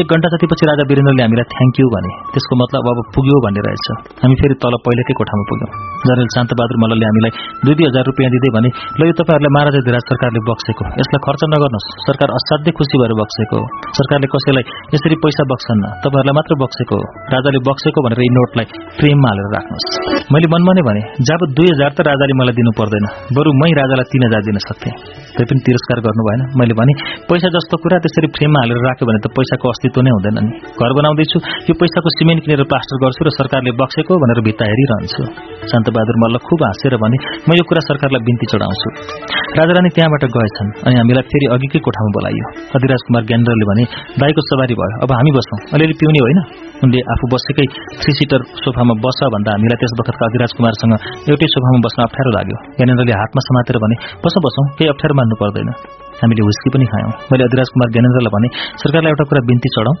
एक 0.00 0.12
घण्टा 0.14 0.28
जतिपछि 0.32 0.64
राजा 0.70 0.84
वीरेन्द्रले 0.90 1.22
हामीलाई 1.26 1.46
थ्याङ्क 1.52 1.78
यू 1.80 1.86
भने 1.94 2.10
त्यसको 2.32 2.54
मतलब 2.62 2.88
अब 2.92 2.98
पुग्यो 3.14 3.38
भन्ने 3.44 3.62
रहेछ। 3.66 3.86
हामी 4.22 4.34
फेरि 4.40 4.54
तल 4.62 4.74
पहिलेकै 4.86 5.14
कोठामा 5.18 5.44
पुग्यौं। 5.50 5.70
जनरल 6.06 6.28
शान्तबहादुर 6.36 6.78
मल्लले 6.82 7.06
हामीलाई 7.10 7.32
दुई 7.66 7.74
दुई 7.78 7.86
हजार 7.90 8.04
रुपियाँ 8.10 8.30
दिँदै 8.34 8.50
भने 8.56 8.70
ल 8.70 9.00
यो 9.10 9.14
तपाईँहरूलाई 9.20 9.52
महाराजा 9.56 9.80
धिराज 9.88 10.04
सरकारले 10.10 10.40
बक्सेको। 10.50 10.82
यसलाई 11.00 11.20
खर्च 11.26 11.42
नगर्नुहोस्। 11.54 11.88
सरकार 12.06 12.28
असाध्यै 12.38 12.72
खुसी 12.78 12.96
भएर 13.02 13.12
बक्सेको। 13.22 13.58
सरकारले 13.98 14.26
कसैलाई 14.34 14.64
यसरी 14.94 15.16
पैसा 15.24 15.42
बक्सन्न? 15.52 15.84
तपाईँहरूलाई 16.04 16.36
मात्र 16.38 16.52
बक्सेको। 16.62 16.98
राजाले 17.34 17.58
बक्सेको 17.68 17.98
भनेर 18.06 18.20
यी 18.26 18.30
नोटलाई 18.38 18.66
फ्रेममा 18.98 19.28
हालेर 19.32 19.48
राख्नुहोस्। 19.56 19.88
मैले 20.30 20.46
मनमा 20.54 20.72
नै 20.78 20.82
भने 20.88 21.02
जब 21.26 21.40
दुई 21.56 21.68
हजार 21.74 21.90
त 21.96 21.98
राजाले 22.10 22.34
मलाई 22.38 22.54
दिनु 22.60 22.72
पर्दैन। 22.78 23.06
बरु 23.34 23.50
मै 23.60 23.70
राजालाई 23.80 24.06
तीन 24.12 24.22
हजार 24.28 24.42
दिन 24.46 24.58
सक्थेँ। 24.68 24.94
पनि 25.44 25.60
तिरस्कार 25.66 25.98
गर्नु 26.06 26.22
भएन। 26.28 26.40
मैले 26.58 26.74
भने 26.80 26.92
पैसा 27.28 27.48
जस्तो 27.56 27.74
कुरा 27.82 27.96
त्यसरी 28.04 28.28
फ्रेममा 28.36 28.58
हालेर 28.62 28.78
राख्यो 28.88 29.04
भने 29.08 29.20
त 29.20 29.26
पैसाको 29.36 29.66
अस्तित्व 29.68 30.00
नै 30.06 30.10
हुँदैन 30.16 30.38
नि। 30.46 30.50
घर 30.80 30.90
बनाउँदैछु 30.98 31.38
यो 31.68 31.74
पैसाको 31.76 32.08
सिमेन्ट 32.18 32.40
किनेर 32.44 32.62
प्लास्टर 32.70 32.96
गर्छु 33.04 33.22
र 33.26 33.30
सरकारले 33.36 33.70
बक्सेको 33.76 34.12
भनेर 34.22 34.40
भित्ता 34.46 34.64
हेरिरहन्छु। 34.70 35.22
शान्तबहादुर 35.70 36.16
मल्ल 36.22 36.36
खुब 36.46 36.60
हाँसेर 36.66 36.94
भने 37.02 37.16
म 37.44 37.50
यो 37.58 37.64
कुरा 37.68 37.82
सरकारलाई 37.90 38.22
बिन्ती 38.26 38.46
चढाउँछु। 38.52 38.88
राजारानी 39.58 39.90
त्यहाँबाट 39.96 40.24
गएछन् 40.36 40.70
अनि 40.86 40.94
हामीलाई 41.00 41.24
फेरि 41.30 41.46
अघिकै 41.54 41.80
कोठामा 41.86 42.10
बोलाइयो। 42.16 42.44
अधिराज 42.76 43.00
कुमार 43.06 43.22
ज्ञानेन्द्रले 43.28 43.66
भने 43.70 43.84
दाईको 44.20 44.40
सवारी 44.50 44.74
भयो 44.80 44.94
अब 45.04 45.10
हामी 45.18 45.30
बसौँ 45.36 45.58
अलिअलि 45.74 45.94
पिउने 46.00 46.20
होइन? 46.24 46.40
उनले 46.84 47.00
आफू 47.12 47.24
बसेकै 47.32 47.66
थ्री 48.00 48.12
सिटर 48.18 48.40
सोफामा 48.64 48.94
बस 49.04 49.18
भन्दा 49.34 49.50
हामीलाई 49.56 49.78
त्यस 49.80 49.92
बखतका 49.98 50.24
अधिराज 50.30 50.50
कुमारसँग 50.58 50.94
एउटै 51.32 51.46
सोफामा 51.54 51.78
बस्न 51.86 51.98
अप्ठ्यारो 52.06 52.30
लाग्यो। 52.36 52.56
ज्ञानेन्द्रले 52.76 53.14
हातमा 53.20 53.40
समातेर 53.48 53.76
भने 53.84 53.96
बसौँ 54.24 54.40
बसौँ 54.46 54.64
केही 54.76 54.88
अप्ठ्यारो 54.92 55.14
मान्नु 55.26 55.36
पर्दैन। 55.42 55.68
हामीले 56.22 56.42
हुस्की 56.46 56.68
पनि 56.70 56.86
खायौँ। 56.86 57.10
मैले 57.30 57.42
अधिराज 57.50 57.68
कुमार 57.74 57.88
ज्ञानेन्द्रलाई 57.94 58.32
भने 58.34 58.48
सरकारलाई 58.82 59.10
एउटा 59.12 59.24
कुरा 59.26 59.40
बिन्ती 59.50 59.68
चढाउँ। 59.74 59.96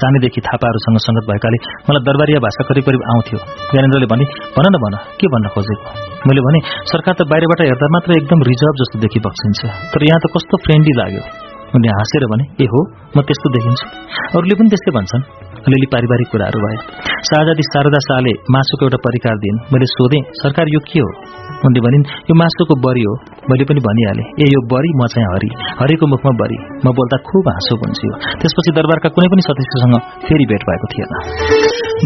सानैदेखि 0.00 0.40
थापाहरूसँग 0.46 0.98
सङ्गत 1.06 1.24
भएकाले 1.30 1.58
मलाई 1.86 2.02
दरबारिया 2.08 2.40
भाषा 2.46 2.62
करिब 2.70 2.84
करिब 2.88 3.02
आउँथ्यो। 3.12 3.38
ज्ञानेन्द्रले 3.72 4.06
भने 4.12 4.24
भन 4.56 4.66
न 4.72 4.76
भन 4.84 4.94
के 5.20 5.26
भन्न 5.34 5.46
खोजेको? 5.54 5.88
मैले 6.26 6.40
भने 6.46 6.58
सरकार 6.92 7.14
त 7.18 7.20
बाहिरबाट 7.28 7.60
हेर्दा 7.68 7.86
मात्र 7.94 8.10
एकदम 8.20 8.40
रिजर्भ 8.50 8.74
जस्तो 8.80 8.96
देखि 9.04 9.20
बक्सिन्छ। 9.26 9.60
तर 9.92 10.00
यहाँ 10.08 10.20
त 10.24 10.26
कस्तो 10.32 10.54
फ्रेन्डली 10.64 10.94
लाग्यो। 11.00 11.22
उनले 11.76 11.90
हाँसेर 11.98 12.24
भने 12.32 12.44
ए 12.64 12.66
हो 12.72 12.80
म 13.14 13.18
त्यस्तो 13.26 13.48
देखिन्छु। 13.56 13.84
अरूले 14.38 14.54
पनि 14.58 14.68
त्यस्तै 14.72 14.92
भन्छन्। 14.96 15.22
अलिअलि 15.60 15.88
पारिवारिक 15.92 16.28
कुराहरू 16.32 16.60
भए। 16.64 16.76
शाहजादी 17.28 17.64
शारदा 17.72 18.00
शाहले 18.06 18.32
मासुको 18.54 18.82
एउटा 18.86 18.98
परिकार 19.06 19.36
दिइन्। 19.42 19.58
मैले 19.72 19.86
सोधेँ 19.96 20.22
सरकार 20.42 20.66
यो 20.74 20.80
के 20.88 21.00
हो? 21.04 21.10
उनले 21.68 21.80
भनिन् 21.86 22.04
यो 22.28 22.34
मासुको 22.40 22.74
बरी 22.84 23.02
हो। 23.08 23.14
मैले 23.50 23.64
पनि 23.68 23.80
भनिहालेँ 23.86 24.26
ए 24.42 24.46
यो 24.54 24.60
बरी 24.72 24.90
म 25.00 25.06
चाहिँ 25.12 25.26
हरि। 25.32 25.50
हरिको 25.80 26.06
मुखमा 26.12 26.32
बरी। 26.40 26.58
म 26.84 26.92
बोल्दा 26.98 27.16
खुब 27.28 27.48
हाँसो 27.54 27.76
बुन्सियो 27.82 28.12
त्यसपछि 28.40 28.70
दरबारका 28.78 29.08
कुनै 29.16 29.28
पनि 29.32 29.42
सदस्यसँग 29.48 29.94
फेरि 30.26 30.44
भेट 30.50 30.62
भएको 30.68 30.86
थिएन। 30.92 31.10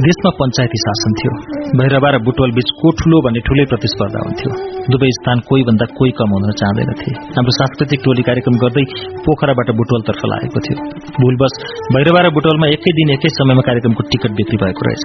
देशमा 0.07 0.31
पञ्चायती 0.39 0.78
शासन 0.84 1.12
थियो। 1.18 1.33
भैरवा 1.78 2.08
र 2.15 2.18
बुटवल 2.26 2.50
बीच 2.58 2.70
को 2.81 2.91
ठूलो 2.99 3.18
भन्ने 3.24 3.41
ठूलै 3.47 3.65
प्रतिस्पर्धा 3.73 4.20
हुन्थ्यो। 4.26 4.50
दुवै 4.91 5.10
स्थान 5.18 5.39
कोही 5.49 5.62
भन्दा 5.68 5.86
कोही 5.99 6.12
कम 6.18 6.34
हुन 6.34 6.50
चाहँदैनथे। 6.60 7.10
हाम्रो 7.36 7.55
सांस्कृतिक 7.58 8.00
टोली 8.05 8.23
कार्यक्रम 8.28 8.55
गर्दै 8.65 8.84
पोखराबाट 9.24 9.68
बुटवलतर्फ 9.78 10.23
लागेको 10.33 10.58
थियो। 10.66 10.76
भूलबस 11.23 11.55
भैरवा 11.94 12.20
र 12.26 12.34
बुटवलमा 12.36 12.66
एकै 12.74 12.91
दिन 12.99 13.15
एकै 13.16 13.31
समयमा 13.44 13.62
कार्यक्रमको 13.68 14.02
टिकट 14.12 14.32
बिक्री 14.40 14.56
भएको 14.64 14.82
रहेछ। 14.89 15.05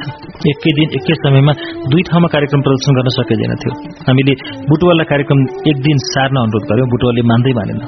एकै 0.52 0.72
दिन 0.80 0.88
एकै 1.00 1.16
समयमा 1.24 1.54
दुई 1.92 2.04
ठाउँमा 2.10 2.28
कार्यक्रम 2.36 2.62
प्रदर्शन 2.68 2.92
गर्न 2.98 3.10
सकिँदैन 3.20 3.54
थियो। 3.64 3.74
हामीले 4.08 4.34
बुटवललाई 4.70 5.08
कार्यक्रम 5.12 5.40
एक 5.72 5.78
दिन 5.88 5.98
सार्न 6.08 6.36
अनुरोध 6.46 6.64
गर्यौं 6.72 6.88
बुटवलले 6.94 7.24
मान्दै 7.32 7.54
मानेन। 7.60 7.80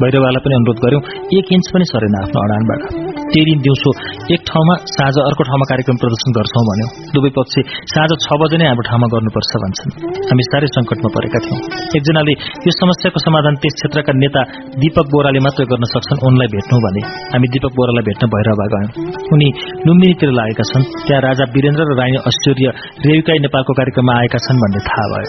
भैरवालाई 0.00 0.40
पनि 0.44 0.54
अनुरोध 0.60 0.78
गर्यौं 0.84 1.02
एक 1.38 1.46
इन्च 1.56 1.66
पनि 1.74 1.84
सरेन 1.92 2.14
आफ्नो 2.22 2.38
अडानबाट। 2.46 2.80
त्यही 3.28 3.44
दिन 3.48 3.58
दिउँसो। 3.64 3.90
एक 4.34 4.40
ठाउँमा 4.48 4.74
साँझ 4.96 5.14
अर्को 5.28 5.42
ठाउँमा 5.48 5.66
कार्यक्रम 5.70 5.96
प्रदर्शन 6.02 6.30
गर्छौं 6.36 6.64
भन्यो। 6.68 6.86
दुवै 7.14 7.30
पक्ष 7.38 7.54
साँझ 7.92 8.10
छ 8.24 8.26
बजे 8.40 8.56
नै 8.60 8.66
हाम्रो 8.70 8.84
ठाउँमा 8.88 9.06
गर्नुपर्छ 9.14 9.52
भन्छन्। 9.62 9.90
हामी 10.28 10.44
साह्रै 10.50 10.68
संकटमा 10.76 11.08
परेका 11.16 11.38
थियौं। 11.44 11.58
एकजनाले 11.98 12.34
यो 12.66 12.72
समस्याको 12.80 13.18
समाधान 13.26 13.54
त्यस 13.62 13.74
क्षेत्रका 13.78 14.12
नेता 14.22 14.42
दीपक 14.80 15.06
बोराले 15.12 15.40
मात्रै 15.46 15.66
गर्न 15.72 15.84
सक्छन् 15.94 16.22
उनलाई 16.28 16.48
भेट्नु 16.54 16.76
भने। 16.84 17.02
हामी 17.32 17.46
दीपक 17.54 17.72
बोरालाई 17.78 18.04
भेट्न 18.08 18.24
भैरवा 18.34 18.66
गयौं। 18.72 18.90
उनी 19.34 19.48
लुम्बिनीतिर 19.86 20.30
लागेका 20.38 20.64
छन्। 20.70 20.84
त्यहाँ 21.06 21.22
राजा 21.28 21.44
वीरेन्द्र 21.54 21.82
र 21.88 21.92
रानी 22.00 22.18
ऐश्वर्य 22.30 22.68
रेविकाई 23.06 23.38
नेपालको 23.44 23.72
कार्यक्रममा 23.80 24.12
आएका 24.20 24.38
छन् 24.46 24.58
भन्ने 24.62 24.80
थाहा 24.88 25.06
भयो। 25.12 25.26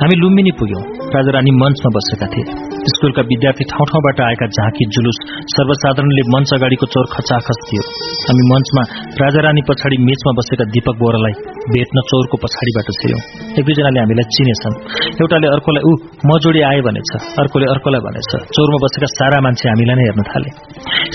हामी 0.00 0.14
लुम्बिनी 0.22 0.52
पुग्यौं। 0.60 0.82
राजा 1.14 1.30
रानी 1.36 1.52
मञ्चमा 1.60 1.90
बसेका 1.96 2.26
थिए। 2.32 2.44
स्कूलका 2.90 3.22
विद्यार्थी 3.30 3.64
ठाउँ 3.70 3.86
ठाउँबाट 3.90 4.20
आएका 4.28 4.46
झाँकी 4.56 4.84
जुलुस 4.94 5.18
सर्वसाधारणले 5.54 6.22
मञ्च 6.34 6.50
अगाडिको 6.56 6.86
चोर 6.94 7.06
खचाखच 7.40 7.58
थियो। 7.68 7.82
हामी 8.20 8.44
मञ्चमा 8.50 8.82
राजा 9.24 9.40
रानी 9.40 9.62
पछाडि 9.68 9.96
मेचमा 10.00 10.32
बसेका 10.38 10.64
दीपक 10.64 10.96
बोरालाई 10.98 11.59
भेट्न 11.74 11.96
चौरको 12.10 12.36
पछाडिबाट 12.42 12.88
छिर्यौं 12.98 13.20
एक 13.58 13.64
दुईजनाले 13.66 13.98
हामीलाई 14.02 14.26
चिनेछन्। 14.34 14.74
एउटाले 15.20 15.46
अर्कोलाई 15.54 15.82
ऊ 15.88 15.92
म 16.28 16.30
जोडी 16.44 16.60
आए 16.70 16.80
भनेछ। 16.86 17.10
अर्कोले 17.42 17.66
अर्कोलाई 17.74 18.02
भनेछ 18.06 18.30
चौरमा 18.54 18.78
बसेका 18.84 19.08
सारा 19.18 19.38
मान्छे 19.46 19.66
हामीलाई 19.72 19.96
नै 19.98 20.04
हेर्न 20.08 20.22
थाले। 20.30 20.50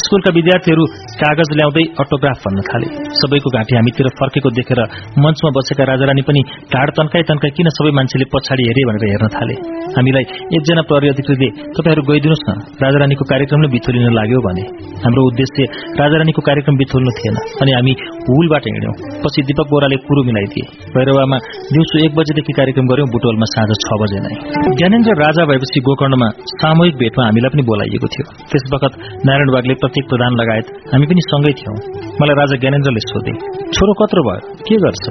स्कूलका 0.04 0.32
विद्यार्थीहरू 0.38 0.84
कागज 1.22 1.50
ल्याउँदै 1.60 1.84
अटोग्राफ 2.04 2.38
भन्न 2.46 2.60
थाले। 2.70 2.88
सबैको 3.20 3.50
घाँटी 3.56 3.74
हामीतिर 3.80 4.08
फर्केको 4.20 4.50
देखेर 4.60 4.82
मञ्चमा 5.24 5.50
बसेका 5.58 5.84
राजारानी 5.92 6.24
पनि 6.28 6.42
ढाड 6.74 6.88
तन्काई 6.98 7.24
तन्काई 7.30 7.52
किन 7.58 7.68
सबै 7.78 7.92
मान्छेले 7.98 8.26
पछाडि 8.34 8.64
हेरे 8.70 8.82
भनेर 8.90 9.06
हेर्न 9.14 9.28
थाले? 9.36 9.56
हामीलाई 9.98 10.26
एकजना 10.58 10.82
प्रहरी 10.90 11.08
अधिकृतले 11.14 11.50
तपाईँहरू 11.76 12.02
गइदिनुहोस् 12.10 12.46
न। 12.50 12.52
राजारानीको 12.84 13.24
कार्यक्रम 13.32 13.60
नै 13.64 13.70
बिथोलिन 13.76 14.14
लाग्यो 14.20 14.40
भने। 14.48 14.64
हाम्रो 15.04 15.22
उद्देश्य 15.30 15.60
राजारानीको 16.02 16.42
कार्यक्रम 16.50 16.76
बिथोल्नु 16.82 17.12
थिएन। 17.20 17.36
अनि 17.62 17.72
हामी 17.78 17.94
हुलबाट 18.28 18.66
हिँड्यौं। 18.70 18.94
पछि 19.24 19.40
दीपक 19.48 19.68
बोराले 19.72 19.98
कुरो 20.08 20.22
मिलाइदिए 20.46 20.94
भैरवामा 20.96 21.38
दिउँसो 21.74 21.96
एक 22.06 22.12
बजेदेखि 22.16 22.54
कार्यक्रम 22.54 22.86
गर्यौं 22.88 23.10
बुटोलमा 23.10 23.48
साँझ 23.54 23.72
छ 23.84 23.88
बजे 24.02 24.20
नै। 24.26 24.34
ज्ञानेन्द्र 24.80 25.14
राजा 25.22 25.46
भएपछि 25.46 25.80
गोकर्णमा 25.80 26.28
सामूहिक 26.62 26.96
भेटमा 26.96 27.24
हामीलाई 27.26 27.50
पनि 27.54 27.64
बोलाइएको 27.70 28.08
थियो। 28.08 28.26
त्यस 28.52 28.64
वखत 28.74 28.94
नारायण 29.26 29.50
बागले 29.56 29.74
प्रत्येक 29.74 30.06
प्रधान 30.10 30.32
लगायत 30.42 30.68
हामी 30.94 31.06
पनि 31.06 31.22
सँगै 31.32 31.54
थियौं। 31.60 31.76
मलाई 32.22 32.36
राजा 32.42 32.56
ज्ञानेन्द्रले 32.64 33.02
सोधे 33.10 33.34
छोरो 33.76 33.94
कत्रो 34.02 34.22
भयो? 34.30 34.42
के 34.68 34.76
गर्छ? 34.76 35.04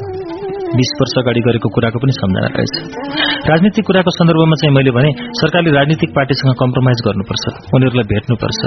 बीस 0.76 0.90
वर्ष 1.00 1.14
अगाडि 1.22 1.40
गरेको 1.46 1.68
कुराको 1.74 1.98
पनि 2.02 2.12
सम्झना 2.20 2.48
रहेछ। 2.54 2.74
राजनीतिक 3.50 3.84
कुराको 3.88 4.10
सन्दर्भमा 4.18 4.56
चाहिँ 4.60 4.74
मैले 4.76 4.92
भने 4.96 5.10
सरकारले 5.40 5.70
राजनीतिक 5.78 6.10
पार्टीसँग 6.16 6.54
कम्प्रोमाइज 6.62 6.98
गर्नुपर्छ 7.06 7.44
उनीहरूलाई 7.74 8.06
भेट्नुपर्छ। 8.12 8.60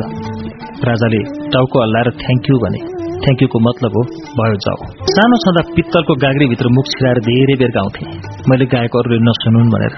राजाले 0.90 1.20
टाउको 1.56 1.78
हल्लाएर 1.84 2.10
थ्याङ्क 2.24 2.50
यू 2.52 2.58
भने 2.64 2.80
थ्याङ्क 3.24 3.42
यूको 3.44 3.60
मतलब 3.60 3.92
हो 3.98 4.02
भयो 4.40 4.58
जाऊ। 4.66 4.80
सानो 5.16 5.38
छँदा 5.44 5.62
पित्तलको 5.76 6.14
गाग्रीभित्र 6.26 6.68
मुख 6.78 6.86
छिराएर 6.94 7.20
धेरै 7.28 7.56
बेर 7.62 7.72
गाउँथे। 7.78 8.04
मैले 8.50 8.66
गाएको 8.74 8.96
अरूले 9.02 9.20
नसुनुन् 9.28 9.72
भनेर। 9.74 9.94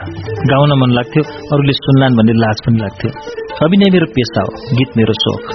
गाउन 0.51 0.71
मन 0.81 0.91
लाग्थ्यो 0.97 1.23
अरूले 1.53 1.73
सुन्लान् 1.83 2.17
भन्ने 2.17 2.33
लाज 2.43 2.57
पनि 2.65 2.77
लाग्थ्यो। 2.85 3.11
अभिनय 3.49 3.89
मेरो 3.93 4.07
पेसा 4.15 4.41
हो 4.45 4.51
गीत 4.77 4.91
मेरो 4.97 5.13
सोख 5.23 5.45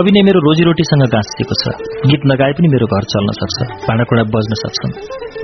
अभिनय 0.00 0.22
मेरो 0.26 0.40
रोजीरोटीसँग 0.44 1.02
गाँसिएको 1.12 1.54
छ। 1.60 1.64
गीत 2.10 2.22
नगाए 2.30 2.52
पनि 2.58 2.68
मेरो 2.74 2.86
घर 2.94 3.04
चल्न 3.12 3.30
सक्छ 3.38 3.56
भाँडाकुँडा 3.86 4.24
बज्न 4.34 4.58
सक्छन्। 4.62 4.92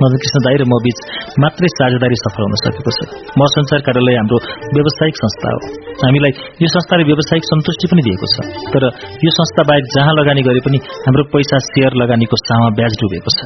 मदन 0.01 0.17
कृष्ण 0.23 0.39
दाई 0.45 0.57
र 0.61 0.63
म 0.71 0.77
बीच 0.85 0.99
मात्रै 1.43 1.69
साझेदारी 1.73 2.17
सफल 2.23 2.43
हुन 2.47 2.55
सकेको 2.63 2.91
छ। 2.95 2.99
म 3.39 3.41
संसार 3.55 3.79
कार्यालय 3.87 4.15
हाम्रो 4.19 4.37
व्यावसायिक 4.75 5.15
संस्था 5.23 5.47
हो। 5.55 5.59
हामीलाई 6.03 6.31
यो 6.63 6.67
संस्थाले 6.75 7.03
व्यावसायिक 7.09 7.43
सन्तुष्टि 7.51 7.85
पनि 7.91 8.01
दिएको 8.07 8.27
छ। 8.33 8.35
तर 8.71 8.83
यो 9.25 9.31
संस्था 9.39 9.61
बाहेक 9.67 9.85
जहाँ 9.95 10.13
लगानी 10.19 10.41
गरे 10.47 10.61
पनि 10.67 10.77
हाम्रो 11.07 11.23
पैसा 11.33 11.57
शेयर 11.71 11.91
लगानीको 12.03 12.35
सामा 12.47 12.69
ब्याज 12.77 12.93
डुबेको 13.01 13.31
छ। 13.35 13.39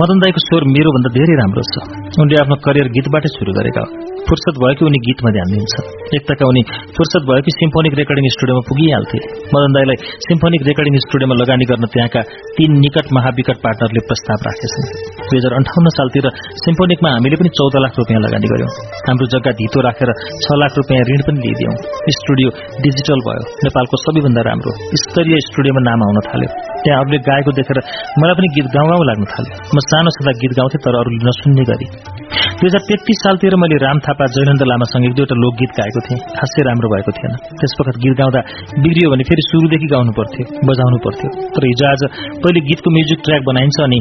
मदन 0.00 0.16
दाईको 0.22 0.40
स्वर 0.46 0.62
मेरो 0.74 0.90
भन्दा 0.96 1.10
धेरै 1.18 1.34
राम्रो 1.42 1.62
छ। 1.70 1.74
उनले 2.18 2.36
आफ्नो 2.42 2.56
करियर 2.66 2.86
गीतबाटै 2.98 3.30
शुरू 3.36 3.52
गरेका 3.58 3.84
फुर्सद 4.26 4.54
भयो 4.62 4.74
कि 4.78 4.84
उनी 4.86 4.98
गीतमा 5.06 5.30
ध्यान 5.34 5.48
दिन्छ 5.54 5.74
एकताका 6.16 6.44
उनी 6.50 6.62
फुर्सद 6.96 7.22
भयो 7.28 7.42
कि 7.46 7.52
सिम्फोनिक 7.72 7.94
रेकर्डिङ 7.98 8.24
स्टुडियोमा 8.32 8.62
पुगिहाल्थे। 8.68 9.18
मदन 9.52 9.72
दाईलाई 9.76 9.96
सिम्फोनिक 10.28 10.62
रेकर्डिङ 10.68 10.94
स्टुडियोमा 11.04 11.34
लगानी 11.40 11.64
गर्न 11.70 11.84
त्यहाँका 11.92 12.20
तीन 12.56 12.70
निकट 12.84 13.06
महाविकट 13.16 13.56
पार्टनरले 13.64 14.00
प्रस्ताव 14.08 14.44
राखेछन्। 14.46 14.88
दुई 15.28 15.38
हजार 15.40 15.52
अन्ठाउन्न 15.58 15.92
सालतिर 15.96 16.26
सिम्फोनिकमा 16.64 17.08
हामीले 17.14 17.36
पनि 17.40 17.50
चौध 17.56 17.76
लाख 17.84 17.94
रुपियाँ 18.00 18.20
लगानी 18.26 18.50
गर्यौं 18.52 18.70
हाम्रो 19.08 19.26
जग्गा 19.34 19.52
धितो 19.60 19.84
राखेर 19.88 20.10
छ 20.44 20.58
लाख 20.62 20.76
रुपियाँ 20.80 21.06
ऋण 21.10 21.24
पनि 21.28 21.38
लिइदियौं। 21.44 21.74
स्टुडियो 22.18 22.48
डिजिटल 22.84 23.24
भयो। 23.28 23.42
नेपालको 23.64 24.02
सबैभन्दा 24.04 24.42
राम्रो 24.50 24.72
स्तरीय 25.04 25.40
स्टुडियोमा 25.48 25.82
नाम 25.88 26.04
आउन 26.08 26.18
थाल्यो। 26.28 26.50
त्यहाँ 26.84 27.00
अरूले 27.00 27.18
गाएको 27.30 27.56
देखेर 27.56 27.78
मलाई 28.20 28.36
पनि 28.38 28.48
गीत 28.58 28.68
गाउँ 28.76 29.00
लाग्न 29.10 29.24
थाल्यो। 29.32 29.54
म 29.72 29.86
सानो 29.88 30.14
छँदा 30.18 30.36
गीत 30.44 30.52
गाउँथे 30.60 30.84
तर 30.84 31.00
अरूले 31.00 31.24
नसुन्ने 31.24 31.64
गरी। 31.72 31.88
दुई 32.60 32.68
हजार 32.68 32.82
तेत्तीस 32.88 33.18
सालतिर 33.24 33.54
मैले 33.62 33.76
राम 33.86 33.98
थापा 34.04 34.24
जयनन्द 34.34 34.62
लामासँग 34.70 35.04
एक 35.08 35.14
दुईवटा 35.16 35.36
लोकगीत 35.42 35.72
गाएको 35.78 36.00
थिएँ। 36.06 36.20
खासै 36.38 36.62
राम्रो 36.68 36.88
भएको 36.92 37.12
थिएन। 37.18 37.32
त्यस 37.62 37.74
वखत 37.80 37.96
गीत 38.04 38.14
गाउँदा 38.20 38.40
बिग्रियो 38.84 39.10
भने 39.14 39.24
फेरि 39.30 39.42
सुरुदेखि 39.48 39.88
गाउनु 39.94 40.12
पर्थ्यो 40.18 40.44
बजाउनु 40.68 40.98
पर्थ्यो। 41.06 41.28
तर 41.54 41.66
हिजो 41.70 41.84
आज 41.92 42.02
पहिले 42.42 42.60
गीतको 42.68 42.94
म्युजिक 42.96 43.18
ट्र्याक 43.26 43.42
बनाइन्छ 43.50 43.78
अनि 43.86 43.98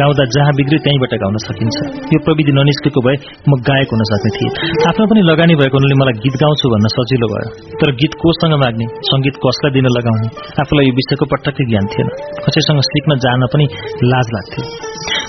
गाउँदा 0.00 0.24
जहाँ 0.36 0.52
बिग्रियो 0.58 0.80
त्यहीँबाट 0.86 1.14
गाउन 1.24 1.36
सकिन्छ। 1.46 1.76
यो 2.14 2.18
प्रविधि 2.28 2.52
ननिस्केको 2.58 3.00
भए 3.06 3.16
म 3.48 3.60
गायक 3.68 3.94
हुन 3.94 4.02
सक्ने 4.12 4.30
थिएँ। 4.36 4.50
आफ्नो 4.90 5.04
पनि 5.12 5.20
लगानी 5.30 5.54
भएको 5.60 5.76
हुनाले 5.78 5.96
मलाई 6.02 6.20
गीत 6.24 6.36
गाउँछु 6.44 6.72
भन्न 6.74 6.92
सजिलो 6.96 7.28
भयो। 7.32 7.48
तर 7.80 7.94
गीत 8.00 8.12
कोसँग 8.22 8.54
माग्ने 8.64 8.86
संगीत 9.10 9.36
कसलाई 9.44 9.72
दिन 9.76 9.86
लगाउने 9.96 10.28
आफूलाई 10.62 10.90
यो 10.90 10.94
विषयको 11.00 11.24
पटक्कै 11.32 11.64
ज्ञान 11.70 11.84
थिएन। 11.92 12.08
कसैसँग 12.44 12.80
सिक्न 12.92 13.18
जान 13.24 13.46
पनि 13.54 13.66
लाज 14.12 14.26
लाग्थ्यो। 14.36 14.64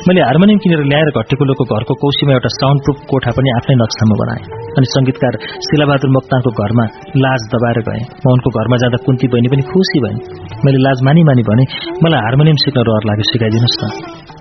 मैले 0.07 0.21
हार्मोनियम 0.27 0.59
किनेर 0.63 0.81
ल्याएर 0.91 1.09
घट्टेकुलोको 1.19 1.63
घरको 1.75 1.93
कौशीमा 2.03 2.31
एउटा 2.37 2.49
साउन्ड 2.55 2.79
प्रुफ 2.85 2.97
कोठा 3.11 3.31
पनि 3.37 3.49
आफ्नै 3.59 3.75
नक्सामा 3.81 4.15
बनाएँ। 4.21 4.43
अनि 4.77 4.87
संगीतकार 4.95 5.33
शिलाबहादुर 5.67 6.11
मोक्तानको 6.17 6.49
घरमा 6.63 6.85
लाज 7.23 7.41
दबाएर 7.69 7.79
गएँ 7.87 8.03
म 8.25 8.31
उनको 8.33 8.49
घरमा 8.49 8.77
जाँदा 8.81 8.97
कुन्ती 9.05 9.27
बहिनी 9.29 9.47
पनि 9.53 9.63
खुसी 9.69 9.99
भएँ। 10.03 10.17
मैले 10.65 10.79
लाज 10.85 10.99
मानी 11.05 11.21
मानी 11.29 11.43
भने 11.49 11.63
मलाई 12.03 12.21
हार्मोनियम 12.25 12.57
सिक्न 12.65 12.81
रहर 12.89 13.03
लाग्यो 13.09 13.25
सिकाइदिनुहोस् 13.31 13.79
न 13.81 13.85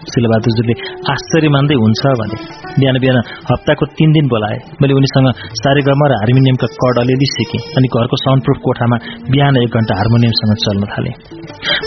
शिलबहादुरजीले 0.09 0.75
आश्चर्य 1.13 1.49
मान्दै 1.55 1.77
हुन्छ 1.85 2.03
भने 2.21 2.37
बिहान 2.81 2.97
बिहान 3.05 3.19
हप्ताको 3.49 3.85
तीन 3.99 4.11
दिन 4.17 4.25
बोलाए। 4.33 4.57
मैले 4.81 4.95
उनीसँग 4.99 5.29
सारेगमा 5.61 6.07
र 6.11 6.13
हार्मोनियमका 6.23 6.69
कड 6.81 6.97
अलिअलि 7.05 7.29
सिकेँ 7.37 7.61
अनि 7.77 7.89
घरको 7.93 8.17
साउन्ड 8.25 8.41
प्रुफ 8.47 8.59
कोठामा 8.67 8.97
बिहान 9.33 9.55
एक 9.65 9.77
घण्टा 9.79 9.93
हार्मोनियमसँग 10.01 10.53
चल्न 10.65 10.83
थाले। 10.93 11.13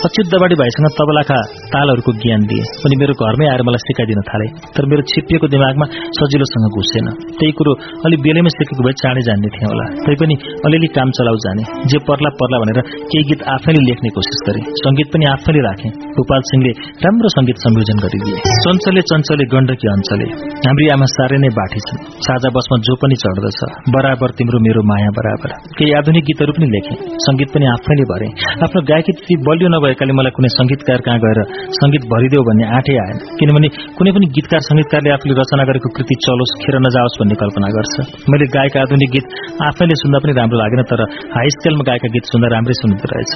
अच्युत 0.06 0.28
दबाडी 0.34 0.56
भाइसँग 0.62 0.88
तबलाका 1.00 1.38
तालहरूको 1.74 2.12
ज्ञान 2.22 2.42
दिए। 2.52 2.64
अनि 2.86 2.96
मेरो 3.02 3.14
घरमै 3.18 3.46
आएर 3.52 3.62
मलाई 3.68 3.82
सिकाइदिन 3.88 4.22
थाले 4.30 4.48
तर 4.76 4.84
मेरो 4.92 5.02
छिपिएको 5.12 5.48
दिमागमा 5.56 5.86
सजिलोसँग 6.20 6.68
घुसेन। 6.78 7.08
त्यही 7.40 7.52
कुरो 7.58 7.72
अलि 8.06 8.16
बेलैमा 8.26 8.52
सिकेको 8.54 8.82
भए 8.86 8.94
चाँडै 9.02 9.24
जान्ने 9.28 9.50
थिएँ 9.56 9.68
होला। 9.72 9.86
तैपनि 10.06 10.36
अलिअलि 10.66 10.90
काम 10.98 11.10
जाने। 11.38 11.64
जे 11.86 11.98
पर्ला 12.08 12.30
पर्ला 12.30 12.58
भनेर 12.60 12.80
केही 13.12 13.24
गीत 13.24 13.42
आफैले 13.44 13.82
लेख्ने 13.90 14.10
कोसिस 14.10 14.40
गरेँ। 14.48 14.64
संगीत 14.84 15.08
पनि 15.14 15.26
आफैले 15.26 15.62
राखेँ। 15.62 15.92
गोपाल 16.18 16.42
सिंहले 16.42 16.72
राम्रो 17.06 17.30
संगीत 17.30 17.58
संयोजन 17.58 17.98
गरिदिए। 18.04 18.38
चञ्चले 18.64 19.02
चञ्चले 19.02 19.46
गण्डकी 19.54 19.88
अञ्चले। 19.88 20.28
हाम्री 20.68 20.86
आमा 20.88 21.06
साह्रै 21.06 21.38
नै 21.38 21.50
बाठी 21.60 21.80
छन्। 21.88 22.00
साझा 22.28 22.50
बसमा 22.56 22.76
जो 22.88 22.96
पनि 22.96 23.16
चढ्दछ 23.16 23.60
बराबर 23.96 24.30
तिम्रो 24.38 24.60
मेरो 24.60 24.82
माया 24.84 25.12
बराबर। 25.18 25.50
केही 25.78 25.92
आधुनिक 25.94 26.24
गीतहरू 26.24 26.52
पनि 26.54 26.68
लेखे। 26.76 26.96
संगीत 27.28 27.50
पनि 27.54 27.66
आफैले 27.66 28.04
भरे। 28.04 28.28
आफ्नो 28.64 28.82
गायकी 28.82 29.12
त्यति 29.12 29.36
बलियो 29.48 29.70
नभएकाले 29.70 30.14
मलाई 30.14 30.32
कुनै 30.38 30.50
संगीतकार 30.50 31.00
कहाँ 31.02 31.20
गएर 31.20 31.40
संगीत 31.80 32.04
भरिदेऊ 32.12 32.44
भन्ने 32.44 32.66
आँटै 32.78 32.96
आएन। 33.04 33.18
किनभने 33.40 33.68
कुनै 33.98 34.12
पनि 34.12 34.26
गीतकार 34.36 34.62
संगीतकारले 34.70 35.10
आफूले 35.12 35.34
रचना 35.42 35.64
गरेको 35.70 35.90
कृति 35.96 36.16
चलोस् 36.26 36.54
खेर 36.62 36.76
नजाओस् 36.86 37.18
भन्ने 37.22 37.36
कल्पना 37.36 37.68
गर्छ। 37.78 37.96
मैले 38.32 38.46
गाएका 38.56 38.80
आधुनिक 38.82 39.10
गीत 39.16 39.26
आफैले 39.68 39.96
सुन्दा 39.96 40.18
पनि 40.24 40.32
राम्रो 40.32 40.58
लागेन 40.62 40.82
तर 40.92 41.02
हाई 41.36 41.50
स्केलमा 41.50 41.84
गाएका 41.88 42.08
गीत 42.08 42.26
सुन्दा 42.26 42.48
राम्रै 42.48 42.74
सुनिँदो 42.74 43.08
रहेछ। 43.12 43.34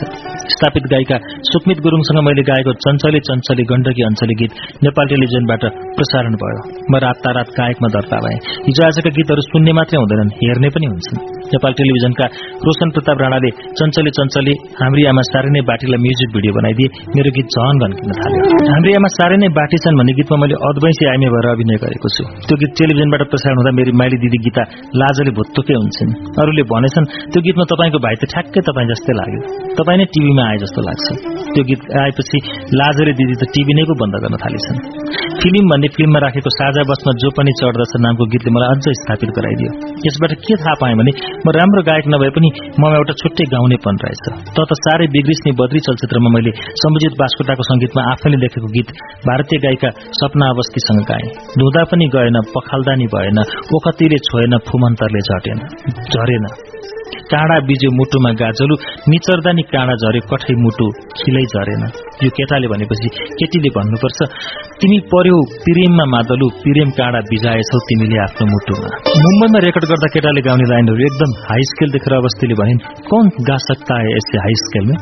स्थापित 0.54 0.84
गायिका 0.94 1.18
सुकमित 1.50 1.80
गुरुङसँग 1.80 2.20
मैले 2.28 2.44
गाएको 2.50 2.72
चञ्चले 2.86 3.20
चञ्चली 3.20 3.64
गण्डकी 3.64 4.02
अञ्चली 4.04 4.36
गीत 4.42 4.52
नेपाल 4.84 5.06
टेलिभिजनबाट 5.08 5.64
प्रसारण 5.98 6.34
भयो। 6.42 6.60
म 6.92 6.94
रात 7.06 7.50
गायकमा 7.60 7.88
दर्ता 7.88 8.18
भएँ। 8.20 8.38
हिजो 8.68 8.82
आजका 8.88 9.10
गीतहरू 9.10 9.42
सुन्ने 9.42 9.74
मात्रै 9.74 9.98
हुँदैनन् 9.98 10.32
हेर्ने 10.40 10.70
पनि 10.70 10.86
हुन्छन्। 10.86 11.20
नेपाल 11.56 11.74
टेलिभिजनका 11.80 12.25
रोशन 12.67 12.90
प्रताप 12.95 13.17
राणाले 13.25 13.50
चञ्चले 13.80 14.11
चञ्चली 14.17 14.53
हाम्री 14.82 15.03
आमा 15.11 15.24
साह्रै 15.32 15.51
नै 15.56 15.61
बाटीलाई 15.69 16.00
म्युजिक 16.06 16.30
भिडियो 16.35 16.53
बनाइदिए। 16.58 16.88
मेरो 17.16 17.30
गीत 17.38 17.48
झन 17.56 17.75
घन्किन 17.85 18.11
थाल्यो। 18.19 18.42
हाम्री 18.74 18.92
आमा 19.00 19.09
साह्रै 19.17 19.38
नै 19.43 19.50
बाटी 19.59 19.77
छन् 19.85 19.98
भन्ने 20.00 20.14
गीतमा 20.19 20.38
मैले 20.43 20.56
अद्वैंशी 20.69 21.03
आइमे 21.14 21.27
भएर 21.35 21.48
अभिनय 21.53 21.77
गरेको 21.85 22.08
छु। 22.16 22.24
त्यो 22.48 22.56
गीत 22.61 22.72
टेलिभिजनबाट 22.80 23.22
प्रसारण 23.32 23.58
हुँदा 23.61 23.72
मेरी 23.80 23.92
माइली 24.01 24.17
दिदी 24.25 24.40
गीता 24.45 24.64
लाजले 25.01 25.32
भुत्तुकै 25.40 25.75
हुन्छन्। 25.82 26.11
अरूले 26.42 26.64
भनेछन् 26.72 27.09
त्यो 27.32 27.40
गीतमा 27.48 27.66
तपाईँको 27.72 28.00
भाइ 28.06 28.16
त 28.22 28.24
ठ्याक्कै 28.34 28.61
तपाईँ 28.69 28.88
जस्तै 28.92 29.14
लाग्यो। 29.19 29.42
तपाईँ 29.80 29.98
नै 30.00 30.06
टिभीमा 30.14 30.43
आए 30.50 30.58
जस्तो 30.64 30.80
लाग्छ। 30.90 31.44
त्यो 31.56 31.64
गीत 31.69 31.82
आएपछि 32.03 32.38
लाजरे 32.80 33.14
दिदी 33.19 33.35
त 33.42 33.50
टिभी 33.56 33.74
नै 33.80 33.84
पो 33.90 33.95
बन्द 34.01 34.16
गर्न 34.24 34.35
थालेछन् 34.43 34.80
फिल्म 35.42 35.66
भन्ने 35.72 35.88
फिल्ममा 35.95 36.19
राखेको 36.25 36.51
साझा 36.58 36.84
बसमा 36.90 37.11
जो 37.22 37.30
पनि 37.38 37.51
चढ्दछ 37.59 37.93
नामको 38.06 38.25
गीतले 38.34 38.51
मलाई 38.56 38.69
अझ 38.75 38.93
स्थापित 39.00 39.30
गराइदियो। 39.38 39.72
यसबाट 40.06 40.32
के 40.45 40.56
थाहा 40.61 40.75
पाएँ 40.82 40.95
भने 41.00 41.11
म 41.45 41.53
राम्रो 41.58 41.82
गायक 41.90 42.06
नभए 42.14 42.30
पनि 42.38 42.50
ममा 42.82 42.95
एउटा 43.00 43.14
छुट्टै 43.22 43.45
गाउनेपन 43.56 43.95
रहेछ। 44.06 44.24
त 44.56 44.58
त 44.69 44.80
साह्रै 44.84 45.08
बिग्रिस्ने 45.16 45.51
बद्री 45.61 45.80
चलचित्रमा 45.88 46.30
मैले 46.35 46.51
सम्बुजित 46.84 47.14
बास्कोटाको 47.22 47.64
संगीतमा 47.72 48.01
आफैले 48.14 48.38
लेखेको 48.43 48.69
गीत 48.75 48.95
भारतीय 49.27 49.59
गायिका 49.66 49.90
सपना 50.19 50.45
अवस्थीसँग 50.56 51.03
गाएँ। 51.11 51.27
धुँदा 51.59 51.84
पनि 51.92 52.06
गएन 52.16 52.38
पखाल्दा 52.56 52.95
नि 53.01 53.08
भएन 53.16 53.40
ओखतीले 53.75 54.17
छोएन 54.30 54.58
फुमन्तरले 54.69 55.22
झटेन 55.27 55.59
झरेन। 56.14 56.45
काँडा 57.32 57.58
बिज्यो 57.68 57.90
मुटुमा 57.98 58.32
गाजलु 58.42 58.76
निचर्दा 59.12 59.52
नि 59.58 59.64
काँडा 59.74 59.95
झरे 60.02 60.20
कठै 60.32 60.56
मुटु 60.64 60.86
खिलै 61.20 61.44
झरेन। 61.54 61.84
यो 62.26 62.30
केटाले 62.38 62.68
भनेपछि 62.74 63.10
केटीले 63.40 63.70
भन्नुपर्छ 63.78 64.20
तिमी 64.82 64.98
पर्यौ 65.14 65.38
पिरेममा 65.66 66.06
मादलु 66.14 66.48
पिरेम 66.64 66.90
काँडा 67.00 67.22
बिजाएछौ 67.32 67.80
तिमीले 67.90 68.18
आफ्नो 68.26 68.45
मुटुमा। 68.54 68.90
मुम्बईमा 69.26 69.60
रेकर्ड 69.68 69.90
गर्दा 69.92 70.12
केटाले 70.16 70.45
गाउने 70.48 70.70
लाइनहरू 70.74 71.08
एकदम 71.10 71.36
हाई 71.50 71.68
स्केल 71.72 71.98
देखेर 71.98 72.18
अवस्थीले 72.22 72.60
भनिन् 72.62 72.86
कौन 73.10 73.34
गा 73.50 73.58
सकता 73.68 74.00
यसले 74.12 74.45
हाई 74.45 74.62
स्केलमा 74.64 74.95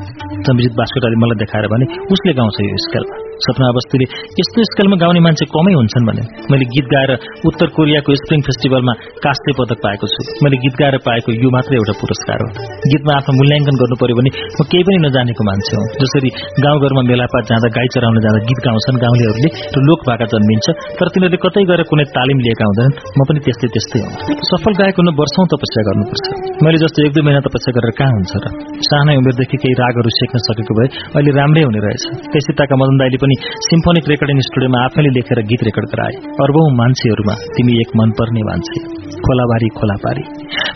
सम्झित 0.48 0.74
बास्कोटाले 0.80 1.22
मलाई 1.26 1.44
देखाएर 1.44 1.72
भने 1.76 1.92
उसले 2.14 2.40
गाउँछ 2.40 2.66
यो 2.70 2.82
स्केलमा 2.88 3.33
सपना 3.46 3.66
अवस्थीले 3.74 4.06
यस्तो 4.40 4.60
स्केलमा 4.72 4.98
गाउने 5.04 5.22
मान्छे 5.26 5.46
कमै 5.54 5.74
हुन्छन् 5.80 6.06
भने 6.10 6.24
मैले 6.52 6.66
गीत 6.74 6.88
गाएर 6.94 7.12
उत्तर 7.50 7.68
कोरियाको 7.78 8.16
स्प्रिङ 8.22 8.40
फेस्टिभलमा 8.48 8.94
कास्ते 9.26 9.52
पदक 9.60 9.80
पाएको 9.86 10.06
छु। 10.14 10.22
मैले 10.44 10.58
गीत 10.64 10.76
गाएर 10.82 10.96
पाएको 11.08 11.30
यो 11.44 11.50
मात्रै 11.56 11.76
एउटा 11.82 11.94
पुरस्कार 12.02 12.40
हो। 12.44 12.50
गीतमा 12.92 13.14
आफ्नो 13.20 13.34
मूल्याङ्कन 13.40 13.76
गर्नु 13.82 13.96
पर्यो 14.02 14.16
भने 14.20 14.32
म 14.34 14.62
केही 14.72 14.84
पनि 14.88 14.98
नजानेको 15.08 15.42
मान्छे 15.50 15.74
हुँ। 15.80 15.88
जसरी 16.04 16.30
गाउँघरमा 16.66 17.02
मेलापात 17.12 17.44
जाँदा 17.52 17.70
गाई 17.78 17.88
चराउन 17.96 18.18
जाँदा 18.26 18.40
गीत 18.50 18.60
गाउँछन् 18.68 19.02
गाउँलेहरूले 19.04 19.50
र 19.76 19.78
लोक 19.90 20.00
भाका 20.10 20.26
जन्मिन्छ 20.34 20.68
तर 21.00 21.08
तिनीहरूले 21.14 21.40
कतै 21.46 21.64
गएर 21.70 21.82
कुनै 21.92 22.06
तालिम 22.16 22.38
लिएका 22.46 22.66
हुँदैनन्। 22.70 22.94
म 23.18 23.20
पनि 23.28 23.40
त्यस्तै 23.46 23.68
त्यस्तै 23.74 24.00
हुँ। 24.04 24.38
सफल 24.52 24.74
गायक 24.82 24.96
हुन 25.02 25.10
वर्षौं 25.20 25.46
तपस्या 25.54 25.82
गर्नुपर्छ। 25.90 26.26
मैले 26.66 26.78
जस्तो 26.84 27.00
एक 27.08 27.12
दुई 27.16 27.24
महिना 27.28 27.42
तपस्या 27.48 27.72
गरेर 27.78 27.94
कहाँ 28.00 28.14
हुन्छ 28.18 28.34
र? 28.44 28.46
सानै 28.90 29.16
उमेरदेखि 29.22 29.58
केही 29.64 29.76
रागहरू 29.82 30.10
सिक्न 30.20 30.36
सकेको 30.48 30.74
भए 30.78 30.88
अहिले 31.18 31.32
राम्रै 31.40 31.64
हुने 31.68 31.80
रहेछ। 31.86 32.04
त्यसैताका 32.34 32.76
मदन 32.82 32.96
दाईले 33.02 33.18
पनि 33.24 33.36
सिम्फोनिक 33.68 34.10
रेकर्डिङ 34.14 34.40
स्टुडियोमा 34.50 34.80
आफैले 34.86 35.12
लेखेर 35.18 35.40
गीत 35.50 35.62
रेकर्ड 35.70 35.88
गराए। 35.94 36.14
अर्बौं 36.46 36.66
मान्छेहरूमा 36.80 37.36
तिमी 37.56 37.74
एक 37.84 37.96
मनपर्ने 38.00 38.44
मान्छे 38.50 38.78
खोलाबारी 39.26 39.70
खोलापारी। 39.80 40.24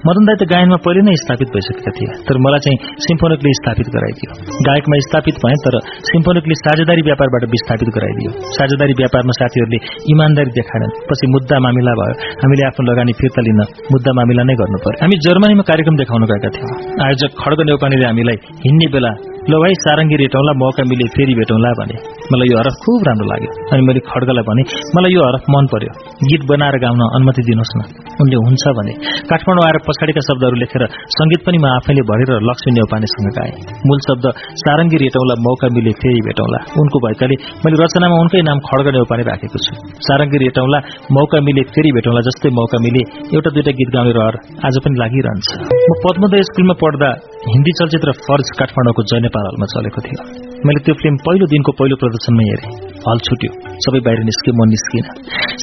मदन 0.08 0.24
दाई 0.28 0.38
त 0.42 0.44
गायनमा 0.52 0.78
पहिले 0.86 1.02
नै 1.08 1.16
स्थापित 1.24 1.50
भइसकेका 1.56 1.92
थिए 1.98 2.10
तर 2.28 2.38
मलाई 2.46 2.62
चाहिँ 2.66 2.78
सिम्फोनिकले 3.06 3.52
स्थापित 3.60 3.88
गराइदियो। 3.96 4.30
गायकमा 4.68 5.00
स्थापित 5.08 5.36
भए 5.44 5.58
तर 5.66 5.76
सिम्फोनिकले 6.10 6.56
साझेदारी 6.64 7.02
व्यापारबाट 7.10 7.44
विस्थापित 7.56 7.90
गराइदियो। 7.98 8.32
साझेदारी 8.58 8.94
व्यापारमा 9.02 9.34
साथीहरूले 9.40 9.80
इमान्दारी 10.14 10.52
देखाएनन्। 10.60 10.96
पछि 11.10 11.32
मुद्दा 11.36 11.60
मामिला 11.66 11.94
भयो। 12.00 12.14
हामीले 12.44 12.64
आफ्नो 12.70 12.88
लगानी 12.92 13.14
फिर्ता 13.22 13.42
लिन 13.48 13.62
मुद्दा 13.94 14.12
मामिला 14.20 14.44
नै 14.50 14.56
गर्नु 14.62 14.78
पर्यो। 14.86 15.02
हामी 15.04 15.18
जर्मनीमा 15.28 15.64
कार्यक्रम 15.72 15.96
देखाउन 16.02 16.24
गएका 16.32 16.50
थियौं। 16.56 16.72
आयोजक 17.08 17.32
खड्ग 17.42 17.60
नेउपानीले 17.70 18.06
हामीलाई 18.12 18.38
हिँड्ने 18.66 18.88
बेला 18.96 19.12
ल 19.48 19.58
भाइ 19.64 19.76
सारङ्गी 19.80 20.16
रेटौँला 20.20 20.54
मौका 20.60 20.84
मिले 20.92 21.06
फेरि 21.16 21.34
भेटौँला 21.40 21.70
भने। 21.80 21.96
मलाई 22.32 22.48
यो 22.52 22.56
हरफ 22.60 22.76
खुब 22.84 23.04
राम्रो 23.08 23.28
लाग्यो। 23.32 23.52
अनि 23.72 23.82
मैले 23.88 24.00
खड्गलाई 24.08 24.44
भने 24.50 24.64
मलाई 24.96 25.12
यो 25.16 25.22
हरफ 25.28 25.44
मन 25.54 25.66
पर्यो। 25.74 25.92
गीत 26.30 26.42
बनाएर 26.52 26.76
गाउन 26.84 27.02
अनुमति 27.18 27.42
दिनुहोस् 27.48 27.72
न। 27.80 27.82
उनले 28.22 28.38
हुन्छ 28.44 28.64
भने 28.78 28.94
काठमाडौँ 29.30 29.64
आएर 29.68 29.78
पछाडिका 29.88 30.22
शब्दहरू 30.28 30.58
लेखेर 30.64 30.84
संगीत 31.16 31.42
पनि 31.48 31.58
म 31.64 31.66
आफैले 31.80 32.04
भरेर 32.10 32.32
लक्ष्मी 32.50 32.72
नेौपानेसँग 32.78 33.30
गाएँ। 33.38 33.54
मूल 33.88 34.00
शब्द 34.08 34.26
सारङ्गी 34.64 34.98
रेटौँला 35.06 35.36
मौका 35.48 35.68
मिले 35.78 35.92
फेरि 36.02 36.20
भेटौँला। 36.28 36.60
उनको 36.84 36.98
भएकाले 37.08 37.36
मैले 37.64 37.76
रचनामा 37.84 38.16
उनकै 38.24 38.42
नाम 38.50 38.60
खड्ग 38.68 38.88
नेौपाने 38.98 39.24
राखेको 39.32 39.64
छु। 39.64 39.72
सारङ्गी 40.10 40.38
रेटौँला 40.44 40.80
मौका 41.20 41.40
मिले 41.48 41.64
फेरि 41.72 41.96
भेटौँला 42.00 42.26
जस्तै 42.28 42.52
मौका 42.60 42.84
मिले 42.84 43.02
एउटा 43.32 43.50
दुइटा 43.56 43.72
गीत 43.80 43.90
गाउने 43.96 44.14
रहर 44.20 44.36
आज 44.68 44.76
पनि 44.84 44.96
लागिरहन्छ। 45.04 45.48
म 45.88 45.92
पद्मोदय 46.04 46.42
स्कुलमा 46.52 46.76
पढ्दा 46.84 47.10
हिन्दी 47.48 47.72
चलचित्र 47.80 48.10
फर्ज 48.28 48.48
काठमाडौँको 48.60 49.02
जय 49.10 49.20
नेपाल 49.38 49.46
हलमा 49.50 49.68
चलेको 49.74 50.00
थियो। 50.06 50.22
मैले 50.66 50.80
त्यो 50.86 50.94
फिल्म 51.02 51.16
पहिलो 51.26 51.46
दिनको 51.54 51.72
पहिलो 51.78 51.96
प्रदर्शनमै 52.02 52.46
हेरेँ। 52.50 52.70
हल 53.06 53.20
छुट्यो। 53.28 53.52
सबै 53.86 54.00
बाहिर 54.06 54.20
निस्के 54.30 54.52
म 54.58 54.62
निस्किन 54.74 55.06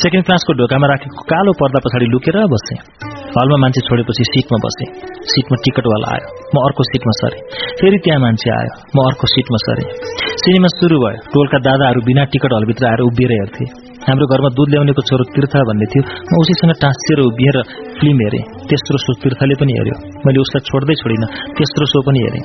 सेकेन्ड 0.03 0.25
क्लासको 0.27 0.51
ढोकामा 0.61 0.87
राखेको 0.93 1.27
कालो 1.27 1.53
पर्दा 1.61 1.79
पछाडि 1.85 2.07
लुकेर 2.15 2.39
बसेँ। 2.55 2.79
हलमा 3.35 3.57
मान्छे 3.63 3.81
छोडेपछि 3.87 4.25
सिटमा 4.31 4.59
बसेँ। 4.65 4.89
सिटमा 5.35 5.57
टिकटवाला 5.67 6.09
आयो। 6.15 6.29
म 6.55 6.57
अर्को 6.67 6.83
सिटमा 6.91 7.15
सरेँ। 7.21 7.41
फेरि 7.83 7.99
त्यहाँ 8.05 8.21
मान्छे 8.25 8.49
आयो। 8.59 8.73
म 8.95 8.97
अर्को 9.11 9.27
सिटमा 9.35 9.59
सरेँ। 9.67 9.89
सिनेमा 10.43 10.69
सुरु 10.79 10.97
भयो। 11.03 11.19
टोलका 11.35 11.59
दादाहरू 11.67 12.01
बिना 12.09 12.23
टिकट 12.31 12.53
हलभित्र 12.59 12.85
आएर 12.91 13.01
उभिएर 13.11 13.33
हेर्थे। 13.39 13.65
हाम्रो 14.07 14.27
घरमा 14.31 14.51
दुध 14.57 14.69
ल्याउनेको 14.71 15.03
छोरो 15.11 15.25
तीर्थ 15.35 15.55
भन्ने 15.71 15.87
थियो। 15.91 16.03
म 16.31 16.33
उसीसँग 16.43 16.73
टाँसिएर 16.85 17.19
उभिएर 17.27 17.57
फिल्म 17.99 18.19
हेरेँ। 18.27 18.45
तेस्रो 18.71 18.99
सो 19.05 19.13
तीर्थले 19.23 19.55
पनि 19.61 19.73
हेऱ्यो। 19.79 19.97
मैले 20.25 20.39
उसलाई 20.45 20.63
छोड्दै 20.71 20.95
छोडिनँ 21.03 21.29
तेस्रो 21.59 21.87
सो 21.93 21.99
पनि 22.07 22.21
हेरेँ। 22.25 22.43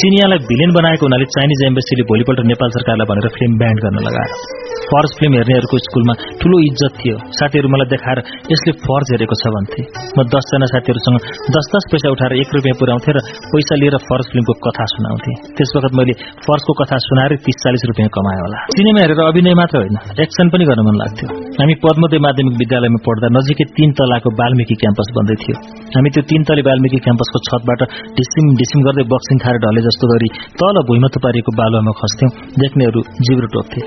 चिनियालाई 0.00 0.38
भिलेन 0.50 0.70
बनाएको 0.78 1.04
हुनाले 1.08 1.26
चाइनिज 1.36 1.60
एम्बेसीले 1.70 2.04
भोलिपल्ट 2.12 2.46
नेपाल 2.52 2.70
सरकारलाई 2.76 3.06
भनेर 3.10 3.28
फिल्म 3.36 3.52
ब्यान्ड 3.62 3.78
गर्न 3.84 3.98
लगायो 4.08 4.64
फर्ज 4.86 5.12
फिल्म 5.18 5.34
हेर्नेहरूको 5.34 5.78
स्कुलमा 5.84 6.14
ठूलो 6.40 6.56
इज्जत 6.64 6.92
थियो। 6.98 7.16
साथीहरू 7.36 7.68
मलाई 7.74 7.88
देखाएर 7.92 8.18
यसले 8.52 8.72
फर्ज 8.82 9.08
हेरेको 9.12 9.36
छ 9.40 9.50
भन्थे। 9.54 9.80
म 10.14 10.18
दसजना 10.30 10.66
साथीहरूसँग 10.72 11.16
दस 11.56 11.66
दस 11.74 11.84
पैसा 11.90 12.12
उठाएर 12.14 12.32
एक 12.38 12.50
रुपियाँ 12.56 12.76
पुर्याउँथे 12.80 13.10
र 13.16 13.18
पैसा 13.50 13.74
लिएर 13.82 13.96
फर्ज 14.06 14.26
फिल्मको 14.32 14.54
कथा 14.66 14.86
सुनाउँथे। 14.92 15.32
त्यस 15.56 15.70
वखत 15.76 15.92
मैले 15.98 16.14
फर्जको 16.46 16.72
कथा 16.80 16.96
सुनाएर 17.06 17.34
तीस 17.46 17.56
चालिस 17.64 17.82
रुपियाँ 17.90 18.10
कमाएँ 18.14 18.40
होला। 18.44 18.58
सिनेमा 18.76 19.00
हेरेर 19.02 19.22
अभिनय 19.26 19.54
मात्र 19.62 19.76
होइन 19.82 19.96
एक्सन 20.22 20.46
पनि 20.54 20.64
गर्न 20.70 20.86
मन 20.86 20.96
लाग्थ्यो। 21.02 21.28
हामी 21.58 21.74
पद्मोदय 21.82 22.22
माध्यमिक 22.26 22.54
विद्यालयमा 22.62 23.00
पढ्दा 23.08 23.28
नजिकै 23.38 23.66
तीन 23.74 23.90
तलाको 23.98 24.28
बाल्मिकी 24.38 24.74
क्याम्पस 24.82 25.08
बन्दै 25.18 25.36
हामी 25.96 26.10
त्यो 26.10 26.22
तीन 26.30 26.42
तले 26.48 26.62
बाल्मिकी 26.68 26.98
क्याम्पसको 27.06 27.38
छतबाट 27.48 27.80
ढिसिम 28.18 28.46
ढिसिम 28.60 28.80
गर्दै 28.86 29.04
बक्सिङ 29.12 29.36
खाएर 29.44 29.58
ढले 29.64 29.80
जस्तो 29.86 30.04
गरी 30.12 30.28
तल 30.62 30.76
भुइँमा 30.88 31.08
थुपारिएको 31.14 31.50
बालुवामा 31.60 31.92
खस्थ्यौं। 32.00 32.30
देख्नेहरू 32.62 33.00
जिब्रो 33.26 33.48
टोक्थे 33.54 33.80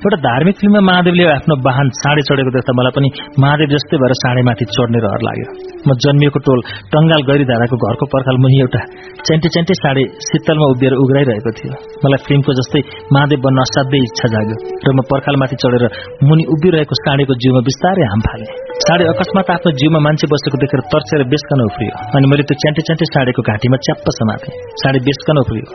एउटा 0.00 0.16
धार्मिक 0.24 0.56
फिल्ममा 0.60 0.80
महादेवले 0.88 1.24
आफ्नो 1.30 1.54
वाहन 1.64 1.88
साँडे 1.96 2.22
चढेको 2.28 2.50
देख्दा 2.52 2.72
मलाई 2.76 2.92
पनि 2.96 3.08
महादेव 3.42 3.68
जस्तै 3.72 3.96
भएर 4.02 4.12
साँडेमाथि 4.20 4.64
चढ्ने 4.76 5.00
रहर 5.04 5.24
लाग्यो। 5.28 5.48
म 5.88 5.96
जन्मिएको 6.04 6.40
टोल 6.46 6.60
टंगाल 6.94 7.24
गैरीधाराको 7.30 7.76
घरको 7.88 8.08
पर्खाल 8.14 8.40
मुनि 8.44 8.56
एउटा 8.64 8.80
च्यान्टे 9.26 9.48
च्यान्टे 9.56 9.76
साँडे 9.80 10.04
शीतलमा 10.28 10.68
उभिएर 10.74 10.96
उग्राइरहेको 11.04 11.52
थियो। 11.58 11.72
मलाई 12.04 12.20
फिल्मको 12.28 12.56
जस्तै 12.60 12.82
महादेव 13.12 13.44
बन्न 13.44 13.66
असाध्यै 13.66 14.00
इच्छा 14.08 14.32
जाग्यो 14.36 14.56
र 14.88 14.96
म 14.96 15.04
पर्खालमाथि 15.12 15.60
चढेर 15.64 15.84
मुनि 16.30 16.48
उभिरहेको 16.56 17.00
साँडेको 17.02 17.38
जिउमा 17.44 17.62
बिस्तारै 17.68 18.08
हाम 18.12 18.20
फाले। 18.28 18.48
साँडे 18.88 19.04
अकस्मात 19.12 19.52
आफ्नो 19.56 19.76
जिउमा 19.84 20.00
मान्छे 20.08 20.32
बसेको 20.32 20.62
देखेर 20.64 20.80
तर्सेर 20.96 21.28
बेसकन 21.34 21.60
उफ्रियो 21.68 21.92
अनि 22.16 22.32
मैले 22.32 22.48
त्यो 22.48 22.60
च्यान्टे 22.64 22.88
च्यान्टे 22.88 23.12
साँडेको 23.12 23.40
घाँटीमा 23.52 23.84
च्याप्प 23.84 24.12
समाथे 24.18 24.50
साँडे 24.82 25.04
बेसकन 25.10 25.44
उफ्रियो। 25.44 25.66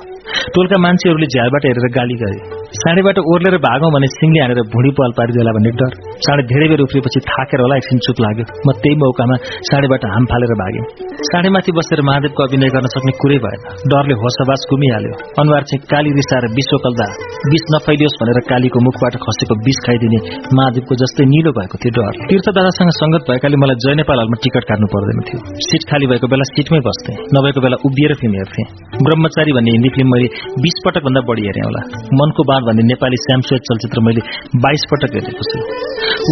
टोलका 0.53 0.77
मान्छेहरूले 0.85 1.27
झ्यालबाट 1.33 1.63
हेरेर 1.69 1.88
गाली 1.97 2.15
गरे। 2.25 2.64
साँडेबाट 2.75 3.17
ओर्लेर 3.31 3.56
भागौँ 3.63 3.90
भने 3.95 4.08
सिङले 4.13 4.40
हानेर 4.43 4.59
भुँडी 4.74 4.91
पाल 4.97 5.11
पारिदेला 5.17 5.51
भन्ने 5.58 5.72
डर। 5.79 5.91
साँडे 6.25 6.43
धेरै 6.51 6.67
बेर 6.72 6.81
उफ्रिएपछि 6.85 7.19
थाकेर 7.27 7.61
होला 7.63 7.75
एकछिन 7.79 7.99
चुप 8.06 8.17
लाग्यो। 8.25 8.45
म 8.67 8.74
त्यही 8.83 8.95
मौकामा 9.03 9.35
साँडेबाट 9.69 10.03
हाम 10.13 10.25
फालेर 10.31 10.53
भागेँ। 10.61 10.83
साँडेमाथि 11.29 11.72
बसेर 11.77 12.01
महादेवको 12.09 12.41
अभिनय 12.47 12.69
गर्न 12.75 12.88
सक्ने 12.95 13.13
कुरै 13.22 13.38
भएन। 13.45 13.59
डरले 13.91 14.15
होसबास 14.24 14.65
घुमिहाल्यो 14.72 15.13
अनुहार 15.43 15.63
चाहिँ 15.69 15.81
काली 15.93 16.11
रिसाएर 16.19 16.47
विश्वकल्दा 16.58 17.08
विष 17.53 17.63
नफैलियोस् 17.75 18.17
भनेर 18.22 18.40
कालीको 18.51 18.83
मुखबाट 18.88 19.15
खसेको 19.24 19.56
विष 19.67 19.79
खाइदिने 19.85 20.19
महादेवको 20.59 20.99
जस्तै 21.03 21.29
निलो 21.31 21.56
भएको 21.59 21.81
थियो 21.85 21.95
डर। 21.97 22.19
तीर्थ 22.27 22.47
दादासँग 22.59 22.91
संगत 22.99 23.24
भएकाले 23.29 23.61
मलाई 23.63 23.79
जय 23.85 23.95
नेपाल 24.01 24.17
हलमा 24.24 24.41
टिकट 24.43 24.67
काट्नु 24.74 24.91
पर्दैन 24.95 25.24
थियो। 25.29 25.40
सिट 25.69 25.88
खाली 25.93 26.11
भएको 26.11 26.31
बेला 26.33 26.49
सिटमै 26.51 26.81
बस्थे। 26.90 27.13
नभएको 27.35 27.65
बेला 27.67 27.77
उभिएर 27.88 28.17
फिल्म 28.19 28.33
हेर्थे 28.41 28.67
ब्रह्मचारी 29.08 29.58
भन्ने 29.59 29.72
हिन्दी 29.77 29.90
फिल्म 29.95 30.09
मैले 30.15 30.27
बीस 30.63 30.77
पटक 30.85 31.03
भन्दा 31.08 31.25
बढी 31.31 31.43
हेरेँ 31.47 31.65
होला। 31.67 31.81
मनको 32.19 32.41
बाँध 32.49 32.63
भन्ने 32.65 32.83
नेपाली 32.83 33.21
श्यामश्वेत 33.25 33.69
चलचित्र 33.69 34.03
मैले 34.07 34.21
बाइस 34.65 34.89
पटक 34.91 35.15
हेरेको 35.15 35.43
छु। 35.51 35.59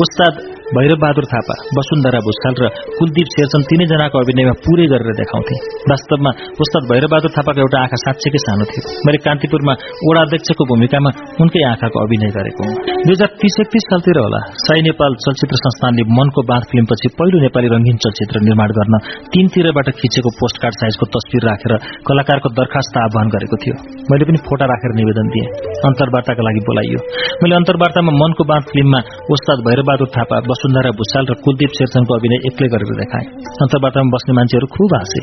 उस्ताद 0.01 0.52
भैरव 0.75 0.97
बहादुर 1.01 1.25
थापा 1.31 1.55
वसुन्धरा 1.77 2.19
भूषाल 2.25 2.53
र 2.61 2.67
कुलदीप 2.97 3.27
शेरचन 3.33 3.61
तीनैजनाको 3.69 4.17
अभिनयमा 4.23 4.53
पूरै 4.63 4.85
गरेर 4.93 5.15
देखाउँथे। 5.19 5.55
वास्तवमा 5.89 6.31
उस्ताद 6.63 6.83
भैरव 6.91 7.09
बहादुर 7.13 7.31
थापाको 7.35 7.61
एउटा 7.63 7.77
आँखा 7.85 7.97
साँच्चैकै 8.03 8.41
सानो 8.45 8.65
थियो। 8.71 8.81
मैले 9.05 9.19
कान्तिपुरमा 9.25 9.73
ओडा 10.07 10.21
अध्यक्षको 10.25 10.63
भूमिकामा 10.71 11.09
उनकै 11.45 11.61
आँखाको 11.71 11.97
अभिनय 12.05 12.31
गरेको 12.37 12.69
दुई 13.05 13.13
हजार 13.13 13.29
तीस 13.41 13.57
एकतिस 13.63 13.85
सालतिर 13.91 14.19
होला 14.23 14.39
साई 14.63 14.81
नेपाल 14.87 15.11
चलचित्र 15.25 15.59
संस्थानले 15.61 16.03
मनको 16.19 16.45
बाँध 16.49 16.63
फिल्मपछि 16.71 17.13
पहिलो 17.19 17.43
नेपाली 17.45 17.67
रंगीन 17.75 17.97
चलचित्र 18.05 18.43
निर्माण 18.47 18.73
गर्न 18.79 18.95
तीनतिरबाट 19.35 19.93
खिचेको 20.01 20.33
पोस्टकार्ड 20.41 20.75
साइजको 20.81 21.09
तस्विर 21.15 21.47
राखेर 21.49 21.73
कलाकारको 22.09 22.53
दरखास्त 22.61 22.99
आह्वान 23.03 23.33
गरेको 23.35 23.61
थियो। 23.63 23.75
मैले 24.09 24.29
पनि 24.31 24.41
फोटा 24.49 24.65
राखेर 24.73 24.97
निवेदन 25.01 25.27
दिएँ। 25.35 25.47
अन्तर्वार्ताका 25.91 26.49
लागि 26.49 26.65
बोलाइयो। 26.67 26.99
मैले 27.43 27.55
अन्तर्वार्तामा 27.61 28.17
मनको 28.23 28.43
बाँध 28.51 28.65
फिल्ममा 28.73 28.99
उस्ताद 29.37 29.65
भैरबहादुर 29.69 30.09
थापा 30.17 30.41
वसुन्धरा 30.63 30.91
भूषाल 30.95 31.25
र 31.27 31.33
कुलदीप 31.43 31.71
शेरचनको 31.77 32.11
अभिनय 32.15 32.39
एक्लै 32.47 32.67
गरेर 32.73 32.91
देखाए। 32.95 33.25
अन्तर्वार्तामा 33.63 34.11
बस्ने 34.15 34.33
मान्छेहरू 34.39 34.67
खुब 34.75 34.91
हाँसे 34.95 35.19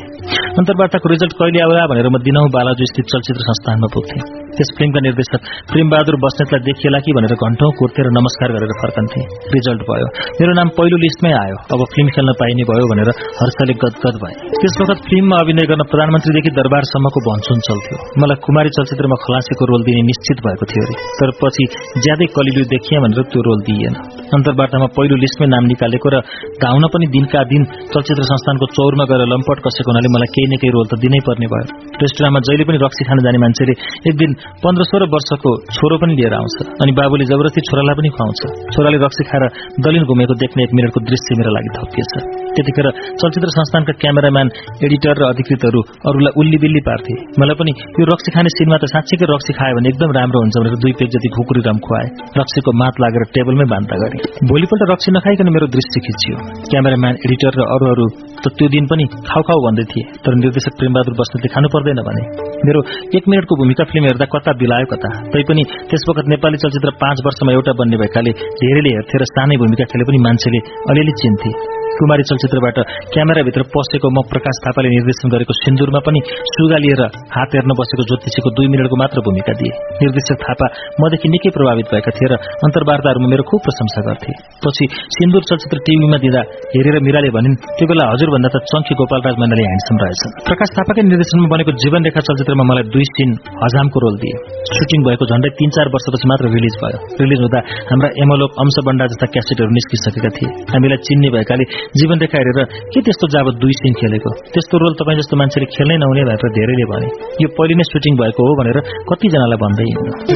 अन्तर्वार्ताको 0.61 1.07
रिजल्ट 1.13 1.33
कहिले 1.33 1.59
आउला 1.65 1.85
भनेर 1.89 2.09
म 2.13 2.17
दिनहु 2.21 2.47
बालाजु 2.53 2.85
स्थित 2.91 3.05
चलचित्र 3.11 3.41
संस्थानमा 3.49 3.87
पुग्थेँ। 3.89 4.21
त्यस 4.55 4.69
फिल्मका 4.77 4.99
निर्देशक 5.07 5.41
प्रेमबहादुर 5.71 6.15
बस्नेतलाई 6.23 6.61
देखिएला 6.67 6.99
कि 7.05 7.11
भनेर 7.17 7.33
घण्टौं 7.45 7.69
कुर्थे 7.79 8.01
र 8.05 8.09
नमस्कार 8.17 8.49
गरेर 8.55 8.73
फर्कन्थे। 8.81 9.21
रिजल्ट 9.55 9.81
भयो। 9.89 10.07
मेरो 10.39 10.53
नाम 10.59 10.67
पहिलो 10.77 10.97
लिस्टमै 11.03 11.31
आयो। 11.41 11.57
अब 11.73 11.81
फिल्म 11.93 12.09
खेल्न 12.15 12.31
पाइने 12.41 12.63
भयो 12.71 12.85
भनेर 12.91 13.09
हर्षले 13.39 13.73
गदगद 13.83 14.15
भए। 14.23 14.33
त्यस 14.61 14.75
वखत 14.81 14.99
फिल्ममा 15.09 15.37
अभिनय 15.43 15.65
गर्न 15.71 15.83
प्रधानमन्त्रीदेखि 15.91 16.51
दरबारसम्मको 16.59 17.19
भन्छुन 17.27 17.59
चल्थ्यो। 17.67 17.95
मलाई 18.21 18.37
कुमारी 18.45 18.69
चलचित्रमा 18.77 19.17
खलासीको 19.23 19.63
रोल 19.71 19.81
दिने 19.87 20.01
निश्चित 20.11 20.37
भएको 20.45 20.65
थियो 20.71 20.83
अरे। 20.85 20.95
तर 21.19 21.29
पछि 21.41 21.63
ज्यादै 22.03 22.27
कलिलु 22.35 22.63
देखिए 22.73 22.99
भनेर 23.05 23.23
त्यो 23.31 23.41
रोल 23.47 23.59
दिइएन। 23.69 23.95
अन्तर्वार्तामा 24.35 24.87
पहिलो 24.97 25.15
लिस्टमै 25.23 25.47
नाम 25.55 25.63
निकालेको 25.71 26.07
र 26.13 26.15
धाउन 26.63 26.83
पनि 26.93 27.05
दिनका 27.15 27.41
दिन 27.51 27.61
चलचित्र 27.93 28.23
संस्थानको 28.31 28.65
चौरमा 28.75 29.05
गएर 29.11 29.23
लम्पट 29.33 29.57
कसेको 29.65 29.89
हुनाले 29.91 30.09
मलाई 30.15 30.29
केही 30.35 30.47
न 30.51 30.53
केही 30.61 30.71
रोल 30.75 30.85
त 30.91 30.93
दिनै 31.03 31.21
पर्ने 31.27 31.47
भयो। 31.53 31.65
रेस्टुराँमा 32.03 32.39
जहिले 32.47 32.63
पनि 32.67 32.77
रक्सी 32.83 33.03
खान 33.07 33.17
जाने 33.25 33.39
मान्छेले 33.43 33.73
एक 34.09 34.15
दिन 34.21 34.31
पन्ध्र 34.63 34.83
सोह्र 34.91 35.03
वर्षको 35.13 35.51
छोरो 35.75 35.95
पनि 36.01 36.13
लिएर 36.19 36.33
आउँछ। 36.39 36.55
अनि 36.81 36.91
बाबुले 36.99 37.25
जबरजस्ती 37.31 37.61
छोरालाई 37.67 37.95
पनि 37.99 38.09
खुवाउँछ। 38.15 38.41
छोराले 38.73 38.97
रक्सी 39.05 39.23
खाएर 39.29 39.43
दलिन 39.83 40.03
घुमेको 40.11 40.33
देख्ने 40.43 40.61
एक 40.65 40.71
मिनटको 40.77 40.99
दृश्य 41.09 41.29
मेरो 41.39 41.51
लागि 41.57 41.69
थपिएछ 41.77 42.13
त्यतिखेर 42.55 42.87
चलचित्र 43.21 43.49
संस्थानका 43.57 43.93
क्यामेराम्यान 44.01 44.47
एडिटर 44.85 45.15
र 45.21 45.23
अधिकृतहरू 45.31 45.81
अरूलाई 46.09 46.31
उल्ली 46.41 46.57
बिल्ली 46.63 46.81
पार्थे। 46.87 47.13
मलाई 47.39 47.55
पनि 47.61 47.71
यो 47.71 48.05
रक्सी 48.11 48.29
खाने 48.35 48.49
सिनमा 48.57 48.77
त 48.81 48.85
साँच्चीकै 48.93 49.25
रक्सी 49.31 49.51
खायो 49.59 49.73
भने 49.77 49.87
एकदम 49.91 50.11
राम्रो 50.19 50.39
हुन्छ 50.43 50.55
भनेर 50.59 50.75
दुई 50.83 50.93
पेज 50.99 51.09
जति 51.15 51.29
खुकुरी 51.35 51.61
रम 51.67 51.77
खुवाए। 51.85 52.07
रक्सीको 52.39 52.71
मात 52.81 52.95
लागेर 53.03 53.23
टेबलमै 53.35 53.67
बान्ता 53.73 53.95
गरे। 54.03 54.17
भोलिपल्ट 54.51 54.81
रक्सी 54.91 55.09
नखाइकन 55.15 55.47
मेरो 55.55 55.67
दृश्य 55.75 55.97
खिचियो। 56.05 56.35
क्यामेराम्यान 56.71 57.13
एडिटर 57.25 57.53
र 57.59 57.61
अरू 57.75 58.05
त 58.43 58.45
त्यो 58.57 58.67
दिन 58.75 58.85
पनि 58.91 59.05
खाउ 59.29 59.41
खाउ 59.47 59.59
भन्दै 59.67 59.85
थिए। 59.91 60.03
तर 60.23 60.31
निर्देशक 60.43 60.73
प्रेमबहादुर 60.79 61.15
बस्नेतले 61.19 61.49
खानु 61.55 61.67
पर्दैन 61.71 61.99
भने। 62.07 62.23
मेरो 62.67 62.79
एक 63.15 63.23
मिनटको 63.31 63.53
भूमिका 63.61 63.83
फिल्म 63.91 64.03
हेर्दा 64.11 64.25
कता 64.33 64.51
बिलायो 64.53 64.85
कता? 64.85 65.09
तैपनि 65.33 65.63
त्यस 65.89 66.03
वखत 66.09 66.25
नेपाली 66.27 66.57
चलचित्र 66.57 66.89
पाँच 67.03 67.17
वर्षमा 67.25 67.51
एउटा 67.51 67.71
बन्ने 67.79 67.97
भएकाले 67.97 68.31
धेरैले 68.59 68.91
हेर्थे 68.97 69.17
र 69.17 69.23
सानै 69.33 69.55
भूमिका 69.57 69.85
खेले 69.91 70.03
पनि 70.03 70.19
मान्छेले 70.27 70.59
अलिअलि 70.89 71.13
चिन्थे। 71.21 71.51
कुमारी 71.99 72.23
चलचित्रबाट 72.29 72.77
क्यामेराभित्र 73.13 73.61
पसेको 73.73 74.07
म 74.15 74.17
प्रकाश 74.31 74.55
थापाले 74.65 74.89
निर्देशन 74.95 75.27
गरेको 75.33 75.53
सिन्दुरमा 75.61 75.99
पनि 76.07 76.19
सुगा 76.53 76.77
लिएर 76.83 77.01
हात 77.35 77.49
हेर्न 77.55 77.71
बसेको 77.79 78.03
ज्योतिषीको 78.09 78.49
दुई 78.57 78.67
मिनटको 78.73 78.95
मात्र 79.01 79.17
भूमिका 79.25 79.53
दिए। 79.59 79.71
निर्देशक 80.01 80.37
थापा 80.43 80.67
मदेखि 81.01 81.27
निकै 81.33 81.49
प्रभावित 81.57 81.87
भएका 81.93 82.11
थिए 82.17 82.27
र 82.31 82.33
अन्तर्वार्ताहरूमा 82.65 83.27
मेरो 83.33 83.43
खुब 83.49 83.59
प्रशंसा 83.65 84.01
गर्थे। 84.07 84.31
पछि 84.63 84.85
सिन्दुर 85.17 85.43
चलचित्र 85.49 85.77
टीभीमा 85.87 86.17
दिँदा 86.23 86.41
हेरेर 86.73 86.97
मिराले 87.07 87.29
भनिन् 87.37 87.55
त्यो 87.77 87.85
बेला 87.91 88.03
हजुरभन्दा 88.13 88.49
त 88.53 88.57
चङ्की 88.71 88.93
गोपालराज 88.99 89.35
मण्डली 89.41 89.63
ह्यान्डसम 89.67 89.95
रहेछन्। 90.03 90.31
प्रकाश 90.47 90.69
थापाकै 90.77 91.01
निर्देशनमा 91.11 91.47
बनेको 91.53 91.71
जीवन 91.83 92.01
रेखा 92.07 92.21
चलचित्रमा 92.27 92.65
मलाई 92.71 92.85
दुई 92.93 93.05
सिन 93.15 93.29
हजामको 93.63 93.97
रोल 94.03 94.15
दिए। 94.23 94.35
सुटिङ 94.75 94.99
भएको 95.07 95.23
झण्डै 95.31 95.49
तीन 95.59 95.69
चार 95.75 95.87
वर्षपछि 95.93 96.25
मात्र 96.31 96.45
रिलिज 96.55 96.75
भयो। 96.83 96.97
रिलिज 97.21 97.39
हुँदा 97.45 97.59
हाम्रा 97.91 98.09
एमलोक 98.23 98.51
अंशबण्डा 98.63 99.05
जस्ता 99.11 99.27
क्यासेटहरू 99.33 99.71
निस्किसकेका 99.77 100.29
थिए। 100.37 100.49
हामीलाई 100.71 100.99
चिन्ने 101.07 101.29
भएकाले 101.35 101.65
जीवन 101.99 102.17
रेखा 102.19 102.37
हेरेर 102.37 102.59
के 102.93 102.99
त्यस्तो 103.01 103.27
जाब 103.27 103.47
दुई 103.61 103.73
सिन 103.73 103.93
खेलेको? 103.93 104.29
त्यस्तो 104.53 104.75
रोल 104.77 104.93
तपाईँ 104.93 105.17
जस्तो 105.17 105.35
मान्छेले 105.37 105.65
खेल्नै 105.65 105.97
नहुने 105.97 106.23
भनेर 106.29 106.53
धेरैले 106.59 106.85
भने। 106.91 107.07
यो 107.41 107.47
पहिले 107.57 107.73
नै 107.75 107.85
सुटिङ 107.91 108.13
भएको 108.21 108.41
हो 108.47 108.53
भनेर 108.61 108.77
कतिजनालाई 109.09 109.59
भन्दै 109.63 109.89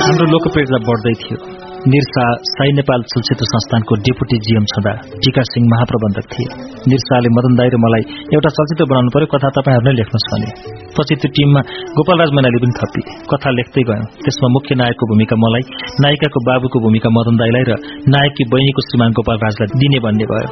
हाम्रो 0.06 0.26
लोकप्रियता 0.34 0.78
बढ्दै 0.90 1.16
थियो। 1.24 1.65
निरसा 1.94 2.24
साई 2.50 2.72
नेपाल 2.76 3.04
चलचित्र 3.10 3.46
संस्थानको 3.48 3.96
डेपुटी 4.06 4.38
जीएम 4.46 4.64
छँदा 4.72 4.94
टीका 5.24 5.42
सिंह 5.50 5.66
महाप्रबन्धक 5.74 6.26
थिए। 6.34 6.48
निरसाले 6.92 7.30
मदन 7.38 7.54
दाई 7.60 7.70
र 7.74 7.78
मलाई 7.84 8.04
एउटा 8.36 8.50
चलचित्र 8.58 8.88
बनाउनु 8.92 9.12
पर्यो 9.16 9.28
कथा 9.34 9.50
तपाईँहरू 9.58 9.86
नै 9.88 9.94
लेख्नुहोस् 10.00 10.30
भने 10.32 10.50
पछि 10.98 11.16
त्यो 11.22 11.30
टिममा 11.36 11.62
गोपालराज 11.98 12.32
मैनाली 12.38 12.60
पनि 12.64 12.74
थपिए। 12.80 13.04
कथा 13.32 13.50
लेख्दै 13.58 13.84
गयौं। 13.90 14.08
त्यसमा 14.26 14.48
मुख्य 14.56 14.72
नायकको 14.82 15.04
भूमिका 15.12 15.36
मलाई 15.44 15.64
नायिकाको 16.04 16.40
बाबुको 16.50 16.78
भूमिका 16.86 17.10
मदन 17.18 17.36
दाईलाई 17.42 17.64
र 17.70 17.74
नायककी 18.16 18.44
बहिनीको 18.54 18.82
श्रीमान 18.88 19.10
गोपाल 19.18 19.38
राजलाई 19.46 19.68
दिने 19.82 20.00
भन्ने 20.06 20.26
भयो। 20.32 20.50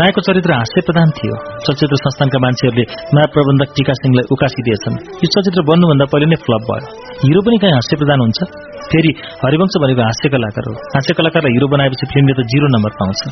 नायकको 0.00 0.20
चरित्र 0.28 0.50
हास्य 0.60 0.84
प्रधान 0.88 1.08
थियो। 1.16 1.36
चलचित्र 1.64 1.96
संस्थानका 2.04 2.38
मान्छेहरूले 2.44 2.84
नयाँ 3.16 3.28
प्रबन्धक 3.32 3.68
टीका 3.76 3.94
सिंहलाई 4.00 4.24
उकासिदिएछन् 4.34 4.96
यो 5.24 5.28
चलचित्र 5.34 5.60
बन्नुभन्दा 5.72 6.04
पहिले 6.12 6.26
नै 6.32 6.38
फ्लप 6.44 6.62
भयो। 6.68 6.86
हिरो 7.18 7.40
पनि 7.42 7.56
कहीँ 7.58 7.72
हास्य 7.72 7.96
प्रधान 7.96 8.20
हुन्छ 8.20 8.40
फेरि 8.86 9.10
हरिवंश 9.42 9.76
भनेको 9.82 10.02
हास्य 10.02 10.28
कलाकार 10.32 10.66
हो 10.68 10.72
हास्य 10.94 11.14
कलाकारलाई 11.18 11.52
हिरो 11.56 11.68
बनाएपछि 11.72 12.06
फिल्मले 12.12 12.34
त 12.38 12.44
जिरो 12.52 12.68
नम्बर 12.74 12.92
पाउँछ 12.98 13.22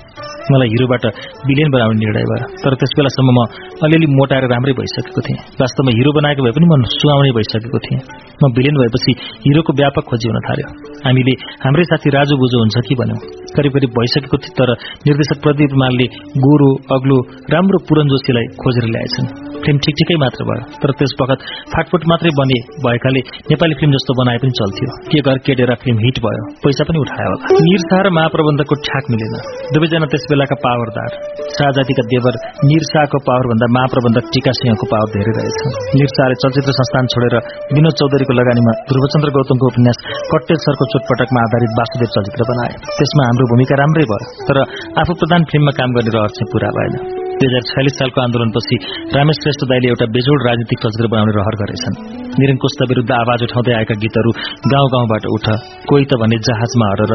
मलाई 0.51 0.69
हिरोबाट 0.75 1.05
बिलियन 1.45 1.69
बनाउने 1.75 1.99
निर्णय 2.01 2.25
भयो 2.31 2.49
तर 2.65 2.77
त्यस 2.81 2.97
बेलासम्म 2.99 3.37
म 3.37 3.45
अलिअलि 3.85 4.09
मोटाएर 4.15 4.49
राम्रै 4.49 4.75
भइसकेको 4.81 5.27
थिएँ 5.27 5.39
वास्तवमा 5.61 5.97
हिरो 5.99 6.17
बनाएको 6.19 6.47
भए 6.47 6.57
पनि 6.57 6.67
म 6.73 6.81
सुहाउने 6.97 7.33
भइसकेको 7.39 7.85
थिएँ 7.87 8.01
म 8.41 8.53
बिलियन 8.57 8.81
भएपछि 8.81 9.13
हिरोको 9.45 9.77
व्यापक 9.81 10.11
खोजी 10.11 10.33
हुन 10.33 10.41
थाल्यो 10.49 10.69
हामीले 11.07 11.35
हाम्रै 11.63 11.85
साथी 11.91 12.17
राजु 12.17 12.41
बुझो 12.41 12.59
हुन्छ 12.61 12.87
कि 12.89 12.95
भन्यौं 13.01 13.21
करिब 13.57 13.73
करिब 13.77 13.91
भइसकेको 13.97 14.37
थियो 14.43 14.55
तर 14.59 14.71
निर्देशक 15.07 15.39
प्रदीप 15.45 15.81
मालले 15.83 16.07
गोरो 16.45 16.71
अग्लो 16.97 17.19
राम्रो 17.53 17.79
पुरन 17.89 18.15
जोशीलाई 18.15 18.47
खोजेर 18.63 18.89
ल्याएछन् 18.91 19.29
फिल्म 19.65 19.79
ठिक 19.85 19.95
ठिकै 19.99 20.17
मात्र 20.21 20.47
भयो 20.49 20.65
तर 20.81 20.91
त्यस 20.99 21.13
वखत 21.21 21.45
फाटफुट 21.73 22.03
मात्रै 22.11 22.33
बने 22.41 22.59
भएकाले 22.85 23.21
नेपाली 23.51 23.74
फिल्म 23.81 23.93
जस्तो 23.97 24.13
बनाए 24.21 24.39
पनि 24.43 24.53
चल्थ्यो। 24.59 24.89
के 25.13 25.21
घर 25.27 25.37
केटेर 25.47 25.71
फिल्म 25.85 25.99
हिट 26.05 26.19
भयो। 26.25 26.43
पैसा 26.65 26.87
पनि 26.89 26.99
उठायो 27.05 27.31
होला। 27.33 27.63
निरसा 27.67 27.99
र 28.05 28.13
महाप्रबन्धकको 28.19 28.75
ठ्याक 28.87 29.05
मिलेन। 29.15 29.35
दुवैजना 29.75 30.07
त्यस 30.13 30.25
बेलाका 30.33 30.57
पावरदार। 30.67 31.11
शाहजातिका 31.57 32.05
देवर 32.13 32.35
निरसाको 32.71 33.19
पावर 33.29 33.51
भन्दा 33.53 33.71
महाप्रबन्धक 33.77 34.31
टीका 34.37 34.53
सिंहको 34.61 34.91
पावर 34.93 35.09
धेरै 35.17 35.35
रहेछ। 35.39 35.59
निरसाले 35.99 36.39
चलचित्र 36.45 36.77
संस्थान 36.81 37.13
छोडेर 37.15 37.37
विनोद 37.75 37.99
चौधरीको 38.03 38.39
लगानीमा 38.41 38.77
ध्रुवचन्द्र 38.93 39.35
गौतमको 39.39 39.73
उपन्यास 39.73 39.99
कट्टेल 40.33 40.63
सरको 40.67 40.91
चोटपटकमा 40.95 41.45
आधारित 41.49 41.77
वासुदेव 41.81 42.15
चलचित्र 42.17 42.49
बनाए 42.53 42.73
त्यसमा 42.97 43.29
हाम्रो 43.29 43.51
भूमिका 43.53 43.83
राम्रै 43.83 44.09
भयो 44.15 44.49
तर 44.49 44.65
आफू 45.05 45.21
प्रधान 45.21 45.51
फिल्ममा 45.53 45.79
काम 45.83 45.99
गर्ने 45.99 46.19
रहर 46.19 46.51
पूरा 46.55 46.75
भएन। 46.79 47.24
दुई 47.45 47.53
हजार 47.53 47.65
छयालिस 47.69 47.95
सालको 48.01 48.19
आन्दोलनपछि 48.25 48.77
रामेश 49.15 49.37
श्रेष्ठ 49.45 49.63
दाईले 49.71 49.89
एउटा 49.93 50.07
बेजोड 50.17 50.39
राजनीतिक 50.49 50.79
चलचित्र 50.83 51.09
बनाउने 51.13 51.33
रहर 51.37 51.55
गरेछन्। 51.61 51.97
निरन 52.41 52.57
कोष्ट 52.63 52.81
विरूद्ध 52.91 53.11
आवाज 53.15 53.41
उठाउँदै 53.47 53.73
आएका 53.79 53.95
गीतहरू 54.05 54.31
गाउँ 54.73 54.89
गाउँबाट 54.95 55.25
उठ 55.37 55.47
कोही 55.91 56.05
त 56.11 56.19
भने 56.23 56.37
जहाजमा 56.49 56.87
हरेर 56.93 57.13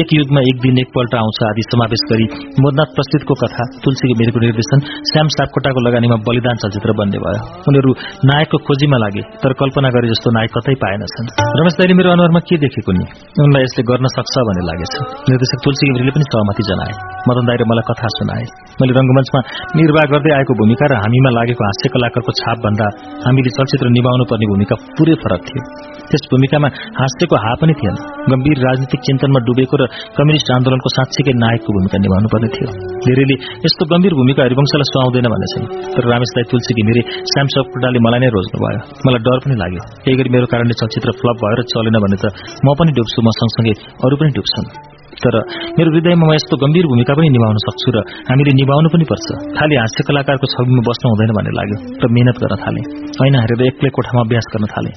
एक 0.00 0.08
युगमा 0.18 0.40
एक 0.50 0.56
दिन 0.64 0.78
एकपल्ट 0.82 1.12
आउँछ 1.20 1.40
आदि 1.50 1.62
समावेश 1.66 2.02
गरी 2.10 2.26
मोदनाथ 2.62 2.94
प्रस्तुतको 2.96 3.34
कथा 3.42 3.64
तुलसी 3.82 4.04
घिमिरेको 4.12 4.38
निर्देशन 4.46 4.78
श्याम 5.10 5.32
सापकोटाको 5.36 5.80
लगानीमा 5.86 6.18
बलिदान 6.28 6.62
चलचित्र 6.62 6.94
बन्ने 7.00 7.18
भयो। 7.24 7.40
उनीहरू 7.68 7.90
नायकको 8.30 8.62
खोजीमा 8.66 9.02
लागे 9.04 9.22
तर 9.42 9.52
कल्पना 9.62 9.88
गरे 9.96 10.12
जस्तो 10.14 10.28
नायक 10.38 10.50
कतै 10.56 10.74
पाएनछन्। 10.84 11.26
रमेश 11.58 11.74
दाईले 11.80 11.98
मेरो 11.98 12.14
अनुहारमा 12.14 12.40
के 12.48 12.56
देखेको 12.64 12.92
नि? 12.98 13.04
उनलाई 13.44 13.62
यसले 13.66 13.82
गर्न 13.90 14.06
सक्छ 14.16 14.34
भन्ने 14.46 14.62
लागेछ। 14.70 14.94
निर्देशक 15.30 15.58
तुलसी 15.66 15.84
घिमिरेले 15.90 16.12
पनि 16.16 16.26
सहमति 16.30 16.62
जनाए। 16.70 16.94
मदन 17.28 17.44
दाई 17.50 17.56
र 17.60 17.62
मलाई 17.70 17.84
कथा 17.90 18.08
सुनाए। 18.16 18.44
मैले 18.80 18.92
रंगमञ्चमा 18.98 19.40
निर्वाह 19.78 20.04
गर्दै 20.12 20.32
आएको 20.36 20.52
भूमिका 20.60 20.86
र 20.92 20.96
हामीमा 21.02 21.30
लागेको 21.32 21.62
हास्य 21.64 21.88
कलाकारको 21.92 22.32
छाप 22.40 22.58
भन्दा 22.64 22.86
हामीले 23.24 23.50
चलचित्र 23.56 23.88
निभाउनु 23.96 24.24
पर्ने 24.30 24.46
भूमिका 24.52 24.76
पुरै 24.96 25.14
फरक 25.22 25.40
थियो। 25.48 25.62
त्यस 26.10 26.24
भूमिकामा 26.32 26.68
हास्यको 27.00 27.36
हा 27.44 27.52
पनि 27.60 27.74
थिएन। 27.80 27.96
गम्भीर 28.32 28.58
राजनीतिक 28.68 29.00
चिन्तनमा 29.08 29.40
डुबेको 29.48 29.80
र 29.80 29.88
कम्युनिष्ट 30.18 30.52
आन्दोलनको 30.56 30.88
साँच्चीकै 30.96 31.34
नायकको 31.44 31.70
भूमिका 31.76 31.96
निभाउनु 32.04 32.28
पर्ने 32.34 32.48
थियो। 32.54 32.68
धेरैले 33.06 33.36
यस्तो 33.66 33.82
गम्भीर 33.92 34.12
भूमिका 34.20 34.40
हरिवंशलाई 34.46 34.88
सुहाउँदैन 34.92 35.28
भनेछन्। 35.34 35.66
तर 35.96 36.02
रामेश 36.12 36.36
दाई 36.36 36.44
तुलसी 36.52 36.72
घिमिरे 36.78 37.02
श्याम 37.32 37.46
सपकोटाले 37.56 38.06
मलाई 38.06 38.20
नै 38.24 38.32
रोज्नु 38.36 38.58
भयो। 38.64 38.80
मलाई 39.08 39.20
डर 39.26 39.38
पनि 39.44 39.54
लाग्यो। 39.62 39.82
यही 40.06 40.16
गरी 40.20 40.30
मेरो 40.36 40.46
कारणले 40.52 40.74
चलचित्र 40.80 41.20
फ्लप 41.20 41.36
भएर 41.44 41.60
चलेन 41.72 41.96
भने 42.04 42.16
त 42.20 42.24
म 42.60 42.68
पनि 42.76 42.92
डुब्छु। 42.92 43.18
म 43.24 43.28
सँगसँगै 43.40 43.74
अरू 44.04 44.14
पनि 44.20 44.36
डुब्छन्। 44.36 45.01
तर 45.22 45.36
मेरो 45.78 45.88
हृदयमा 45.94 46.24
म 46.26 46.30
यस्तो 46.34 46.54
गम्भीर 46.62 46.86
भूमिका 46.92 47.12
पनि 47.18 47.28
निभाउन 47.36 47.58
सक्छु 47.66 47.88
र 47.94 47.96
हामीले 48.28 48.52
निभाउनु 48.60 48.88
पनि 48.94 49.04
पर्छ। 49.10 49.26
खालि 49.58 49.74
हास्य 49.82 50.00
कलाकारको 50.08 50.46
छविमा 50.54 50.82
बस्नु 50.88 51.06
हुँदैन 51.12 51.30
भन्ने 51.38 51.52
लाग्यो 51.58 51.76
र 52.02 52.04
मेहनत 52.16 52.36
गर्न 52.42 52.54
थाले। 52.62 52.82
ऐना 53.26 53.38
हेरेर 53.44 53.62
एक्लै 53.70 53.90
कोठामा 53.96 54.20
अभ्यास 54.26 54.46
गर्न 54.52 54.64
थाले। 54.72 54.90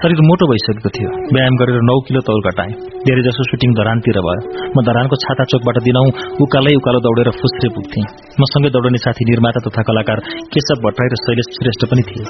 शरीर 0.00 0.20
मोटो 0.28 0.44
भइसकेको 0.50 0.90
थियो। 0.96 1.10
व्यायाम 1.34 1.54
गरेर 1.60 1.78
नौ 1.90 1.96
किलो 2.06 2.20
तौल 2.28 2.40
घटाए। 2.48 2.72
धेरै 3.06 3.22
जसो 3.26 3.42
सुटिङ 3.50 3.70
धरानतिर 3.78 4.18
भयो। 4.26 4.40
म 4.74 4.76
धरानको 4.88 5.16
छाता 5.24 5.44
चोकबाट 5.52 5.76
दिनौ 5.86 6.04
उकालै 6.44 6.74
उकालो 6.80 6.98
दौडेर 7.06 7.28
फुस्रे 7.40 7.68
पुग्थे। 7.76 8.00
मसँगै 8.42 8.70
दौडने 8.74 8.98
साथी 9.04 9.22
निर्माता 9.30 9.60
तथा 9.66 9.82
कलाकार 9.88 10.18
केशव 10.52 10.76
भट्टराई 10.84 11.08
र 11.12 11.16
शैलेश 11.24 11.48
श्रेष्ठ 11.58 11.82
पनि 11.90 12.02
थिए। 12.08 12.24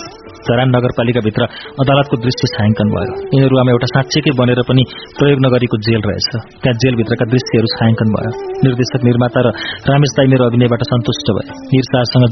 धरान 0.48 0.68
नगरपालिकाभित्र 0.76 1.42
अदालतको 1.82 2.14
दृश्य 2.24 2.42
छायाङ्कन 2.54 2.88
भयो। 2.94 3.12
यिनीहरूमा 3.34 3.70
एउटा 3.74 3.88
साँच्चीकै 3.94 4.32
बनेर 4.40 4.60
पनि 4.68 4.82
प्रयोग 5.18 5.38
नगरेको 5.46 5.76
जेल 5.86 6.02
रहेछ। 6.08 6.28
त्यहाँ 6.62 6.76
जेलभित्रका 6.82 7.24
दृश्यहरू 7.34 7.68
छायाङ्कन 7.74 8.08
भयो। 8.15 8.31
निर्देशक 8.65 9.00
निर्माता 9.08 9.40
र 9.44 9.49
रामेश 9.90 10.12
दाई 10.17 10.26
मेरो 10.33 10.44
अभिनयबाट 10.50 10.83
सन्तुष्ट 10.92 11.26
भए। 11.36 11.47
निर 11.74 11.84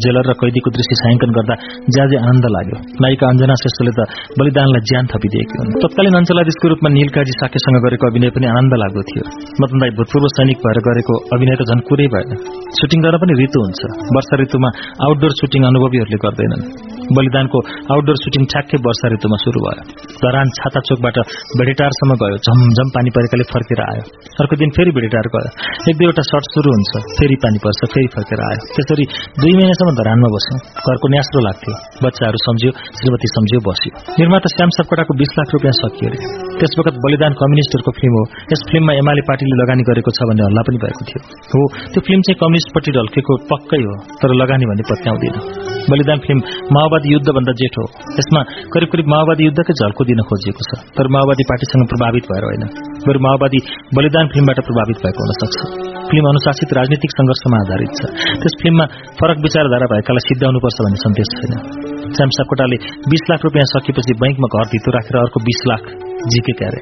जेलर 0.04 0.24
र 0.30 0.32
कैदीको 0.40 0.68
दृश्य 0.76 0.94
छायाङ्कन 1.02 1.30
गर्दा 1.36 1.54
ज्याझे 1.94 2.16
आनन्द 2.24 2.46
लाग्यो। 2.56 2.76
नायिका 3.02 3.24
अञ्जना 3.32 3.54
श्रेष्ठले 3.62 3.92
त 3.98 4.00
बलिदानलाई 4.38 4.82
ज्यान 4.90 5.04
थपिदिएकी 5.12 5.54
हुन्। 5.60 5.70
तत्कालीन 5.84 6.14
अञ्चलाधीशको 6.20 6.66
रूपमा 6.72 6.88
निलकाजी 6.98 7.34
साकेसँग 7.42 7.78
गरेको 7.86 8.04
अभिनय 8.12 8.30
पनि 8.36 8.46
आनन्द 8.54 8.74
लाग्दो 8.82 9.02
थियो। 9.10 9.24
मदन 9.60 9.76
दाई 9.82 9.90
भूतपूर्व 9.98 10.26
सैनिक 10.36 10.58
भएर 10.64 10.78
गरेको 10.88 11.14
अभिनय 11.34 11.54
त 11.60 11.62
झन् 11.70 11.84
कुरै 11.88 12.06
भएन। 12.14 12.30
सुटिङ 12.78 12.98
गर्न 13.04 13.16
पनि 13.22 13.32
ऋतु 13.42 13.58
हुन्छ। 13.64 13.80
वर्षा 14.16 14.34
ऋतुमा 14.42 14.68
आउटडोर 15.06 15.32
सुटिङ 15.40 15.62
अनुभवीहरूले 15.70 16.18
गर्दैनन्। 16.24 17.01
बलिदानको 17.16 17.58
आउटडोर 17.92 18.16
सुटिङ 18.22 18.42
ठ्याक्कै 18.52 18.78
वर्षा 18.86 19.06
ऋतुमा 19.14 19.38
शुरू 19.44 19.60
भयो। 19.64 19.82
धरान 20.22 20.48
छाता 20.58 20.80
चोकबाट 20.88 21.16
भेडेटारसम्म 21.58 22.12
गयो 22.22 22.36
झमझम 22.46 22.88
पानी 22.96 23.10
परेकाले 23.16 23.44
फर्केर 23.52 23.80
आयो। 23.88 24.04
अर्को 24.42 24.54
दिन 24.62 24.70
फेरि 24.76 24.90
भेडेटार 24.96 25.26
गयो। 25.34 25.50
एक 25.90 25.96
दुईवटा 26.00 26.22
सर्ट 26.30 26.44
शुरू 26.54 26.68
हुन्छ 26.76 26.92
फेरि 27.18 27.36
पानी 27.44 27.58
पर्छ 27.64 27.80
फेरि 27.94 28.08
फर्केर 28.16 28.40
आयो। 28.48 28.60
त्यसरी 28.76 29.04
दुई 29.42 29.52
महिनासम्म 29.58 29.94
धरानमा 30.00 30.28
बस्यौं। 30.34 30.58
घरको 30.86 31.06
न्यास्रो 31.14 31.40
लाग्थ्यो। 31.48 31.74
बच्चाहरू 32.04 32.38
सम्झ्यो 32.46 32.70
श्रीमती 32.98 33.28
सम्झ्यो 33.34 33.60
बस्यो। 33.68 33.90
निर्माता 34.20 34.48
श्याम 34.56 34.70
सपकोटाको 34.78 35.12
बीस 35.20 35.32
लाख 35.38 35.48
रुपियाँ 35.56 35.74
सकियो 35.80 36.06
अरे। 36.10 36.18
त्यस 36.60 36.72
वखत 36.78 36.96
बलिदान 37.04 37.32
कम्युनिस्टहरूको 37.42 37.92
फिल्म 37.98 38.14
हो। 38.18 38.24
यस 38.52 38.62
फिल्ममा 38.70 38.92
एमाले 39.02 39.22
पार्टीले 39.28 39.56
लगानी 39.62 39.82
गरेको 39.90 40.10
छ 40.16 40.28
भन्ने 40.30 40.42
हल्ला 40.48 40.62
पनि 40.66 40.78
भएको 40.84 41.02
थियो। 41.08 41.20
हो 41.52 41.60
त्यो 41.92 42.00
फिल्म 42.08 42.20
चाहिँ 42.26 42.38
कम्युनिस्टपट्टि 42.42 42.90
ढल्केको 42.96 43.32
पक्कै 43.52 43.80
हो 43.86 43.94
तर 44.20 44.30
लगानी 44.42 44.64
भन्ने 44.70 44.84
पत्याउँदैन 44.90 45.36
बलिदान 45.90 46.18
फिल्म 46.24 46.40
माओवादी 46.74 47.01
युद्धभन्दा 47.10 47.52
जेठो 47.52 47.84
यसमा 48.18 48.40
करिब 48.74 48.88
करिब 48.92 49.06
माओवादी 49.06 49.42
युद्धकै 49.44 49.74
झल्को 49.74 50.02
दिन 50.04 50.20
खोजिएको 50.30 50.62
छ। 50.68 50.70
तर 50.96 51.06
माओवादी 51.08 51.44
पार्टीसँग 51.44 51.84
प्रभावित 51.92 52.24
भएर 52.30 52.44
होइन। 52.44 52.64
बरु 53.06 53.18
माओवादी 53.18 53.58
बलिदान 53.96 54.26
फिल्मबाट 54.26 54.58
प्रभावित 54.68 54.98
भएको 55.04 55.20
हुन 55.24 55.32
सक्छ। 55.42 55.58
फिल्म 56.10 56.24
अनुशासित 56.28 56.70
राजनीतिक 56.72 57.10
संघर्षमा 57.10 57.58
आधारित 57.64 57.90
छ। 57.98 58.00
त्यस 58.42 58.54
फिल्ममा 58.62 58.86
फरक 59.20 59.38
विचारधारा 59.38 59.86
भएकालाई 59.92 60.28
सिद्ध्याउनुपर्छ 60.28 60.78
भन्ने 60.86 60.98
सन्देश 61.04 61.28
छैन। 61.36 61.52
श्याम 62.16 62.30
सापकोटाले 62.38 62.76
बीस 63.08 63.22
लाख 63.30 63.40
रुपियाँ 63.44 63.64
सकेपछि 63.64 64.12
बैंकमा 64.12 64.48
घर 64.54 64.66
धितो 64.66 64.90
राखेर 64.90 65.16
अर्को 65.16 65.40
बीस 65.40 65.60
लाख 65.66 65.82
जिके 66.34 66.52
क्यारे 66.52 66.80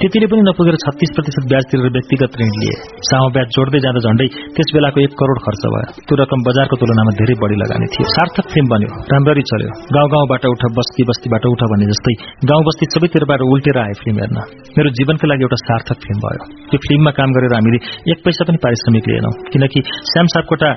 त्यतिले 0.00 0.26
पनि 0.30 0.42
नपुगेर 0.46 0.76
छत्तीस 0.78 1.10
प्रतिशत 1.14 1.44
ब्याज 1.50 1.64
तिरेर 1.70 1.90
व्यक्तिगत 1.94 2.34
ऋण 2.40 2.50
लिए। 2.58 2.74
सामो 3.06 3.28
ब्याज 3.34 3.48
जोड्दै 3.54 3.78
जाँदा 3.84 4.00
झण्डै 4.06 4.26
त्यस 4.54 4.68
बेलाको 4.74 4.98
एक 5.02 5.12
करोड़ 5.20 5.38
खर्च 5.46 5.62
भयो। 5.74 5.88
त्यो 6.06 6.14
रकम 6.20 6.44
बजारको 6.48 6.74
तुलनामा 6.80 7.12
धेरै 7.20 7.34
बढ़ी 7.42 7.56
लगानी 7.62 7.86
थियो। 7.94 8.06
सार्थक 8.14 8.46
फिल्म 8.52 8.70
बन्यो। 8.72 8.90
राम्ररी 9.12 9.42
चल्यो। 9.50 9.70
गाउँ 9.96 10.08
गाउँबाट 10.12 10.44
उठ 10.50 10.62
बस्ती 10.78 11.02
बस्तीबाट 11.08 11.48
उठ 11.50 11.62
भने 11.72 11.88
जस्तै 11.90 12.14
गाउँ 12.50 12.62
बस्ती 12.68 12.84
सबैतिरबाट 12.94 13.42
उल्टेर 13.48 13.78
आए 13.82 13.96
फिल्म 14.02 14.16
हेर्न। 14.22 14.38
मेरो 14.78 14.88
जीवनको 14.98 15.30
लागि 15.30 15.42
एउटा 15.46 15.58
सार्थक 15.64 15.98
फिल्म 16.06 16.18
भयो। 16.26 16.46
त्यो 16.70 16.78
फिल्ममा 16.86 17.12
काम 17.18 17.34
गरेर 17.36 17.52
हामीले 17.58 17.78
एक 18.14 18.18
पैसा 18.22 18.46
पनि 18.46 18.62
पारिश्रमिक 18.64 19.10
लिएनौं। 19.10 19.34
किनकि 19.50 19.80
श्याम 20.12 20.26
सापकोटा 20.36 20.70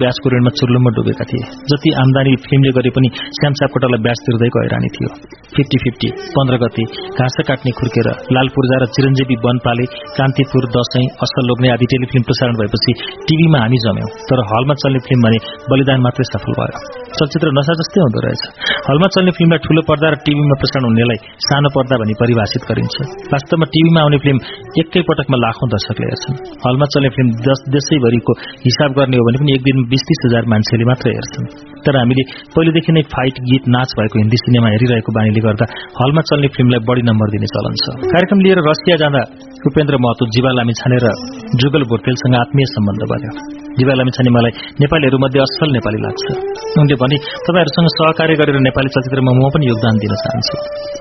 ब्याजको 0.00 0.26
ऋणमा 0.36 0.50
चुर्लुममा 0.58 0.90
डुबेका 0.96 1.24
थिए। 1.30 1.42
जति 1.70 1.90
आमदानी 2.04 2.36
फिल्मले 2.46 2.72
गरे 2.78 2.94
पनि 2.94 3.08
श्याम 3.40 3.52
सापकोटालाई 3.58 4.00
ब्याज 4.06 4.24
तिर्दैको 4.26 4.64
हैरानी 4.64 4.94
थियो। 4.94 5.10
फिफ्टी 5.58 5.78
फिफ्टी 5.84 6.08
पन्ध्र 6.38 6.62
गति 6.62 6.84
घाँस 7.18 7.36
काट्ने 7.48 7.70
खुर्केर 7.80 8.08
लाल 8.36 8.48
पूर्जा 8.60 8.78
र 8.84 8.86
चिरञ्जीवी 8.94 9.36
वनपाले 9.44 9.84
कान्तिपुर 10.20 10.64
दशैं 10.76 11.04
असल 11.24 11.44
लोग्ने 11.50 11.68
आदि 11.74 11.86
टेलिफिल्म 11.92 12.24
प्रसारण 12.28 12.54
भएपछि 12.60 12.92
टीभीमा 13.28 13.58
हामी 13.64 13.78
जम्यौं। 13.84 14.08
तर 14.28 14.38
हलमा 14.50 14.74
चल्ने 14.82 15.00
फिल्म 15.08 15.20
भने 15.26 15.38
बलिदान 15.70 16.00
मात्रै 16.04 16.26
सफल 16.30 16.52
भयो। 16.60 16.80
चलचित्र 17.18 17.48
नशा 17.58 17.74
जस्तै 17.80 18.00
हुँदो 18.04 18.20
रहेछ। 18.24 18.42
हलमा 18.88 19.08
चल्ने 19.14 19.32
फिल्मलाई 19.38 19.60
ठूलो 19.64 19.82
पर्दा 19.88 20.06
र 20.12 20.16
टीभीमा 20.26 20.56
प्रसारण 20.60 20.84
हुनेलाई 20.90 21.18
सानो 21.46 21.68
पर्दा 21.76 21.94
भनी 22.02 22.14
परिभाषित 22.20 22.62
गरिन्छ। 22.70 22.96
वास्तवमा 23.32 23.66
टीभीमा 23.74 24.00
आउने 24.04 24.18
फिल्म 24.24 24.38
एकै 24.82 25.02
पटकमा 25.08 25.36
लाखौं 25.44 25.68
दर्शकले 25.74 26.06
हेर्छन् 26.10 26.36
हलमा 26.66 26.86
चल्ने 26.92 27.10
फिल्म 27.16 27.28
देशैभरिको 27.74 28.32
हिसाब 28.66 28.90
गर्ने 29.00 29.16
हो 29.20 29.24
भने 29.28 29.38
पनि 29.42 29.56
एक 29.56 29.62
दिन 29.68 29.76
बिस 29.94 30.02
तीस 30.10 30.20
हजार 30.26 30.44
मान्छेले 30.52 30.84
मात्र 30.90 31.06
हेर्छन्। 31.16 31.46
तर 31.84 31.94
हामीले 31.96 32.22
पहिलेदेखि 32.54 32.92
नै 32.92 33.02
फाइट 33.14 33.36
गीत 33.48 33.64
नाच 33.74 33.90
भएको 33.98 34.16
हिन्दी 34.22 34.38
सिनेमा 34.44 34.68
हेरिरहेको 34.74 35.10
बानीले 35.16 35.40
गर्दा 35.48 35.64
हलमा 36.00 36.22
चल्ने 36.30 36.48
फिल्मलाई 36.56 36.80
बढ़ी 36.88 37.02
नम्बर 37.10 37.26
दिने 37.34 37.48
चलन 37.54 37.74
छ। 37.82 37.84
कार्यक्रम 38.14 38.38
लिएर 38.50 38.60
रसिया 38.66 38.96
जाँदा 39.02 39.22
उपेन्द्र 39.68 39.94
महतो 40.02 40.26
जीवा 40.34 40.50
लामी 40.58 40.74
छाने 40.80 40.98
र 41.04 41.06
जुगल 41.62 41.82
बोर्तेलसँग 41.90 42.34
आत्मीय 42.42 42.66
सम्बन्ध 42.74 43.02
बन्यो। 43.10 43.32
जीवा 43.78 43.94
लामी 43.94 44.10
छाने 44.16 44.30
मलाई 44.36 44.52
नेपालीहरू 44.82 45.18
मध्ये 45.24 45.40
असल 45.46 45.70
नेपाली 45.76 45.98
लाग्छ। 46.04 46.24
उनले 46.82 46.96
भने 47.02 47.16
तपाईँहरूसँग 47.46 47.90
सहकार्य 47.94 48.34
गरेर 48.40 48.58
नेपाली 48.66 48.90
चलचित्रमा 48.94 49.32
म 49.38 49.50
पनि 49.54 49.70
योगदान 49.70 50.02
दिन 50.02 50.14
चाहन्छु। 50.24 50.54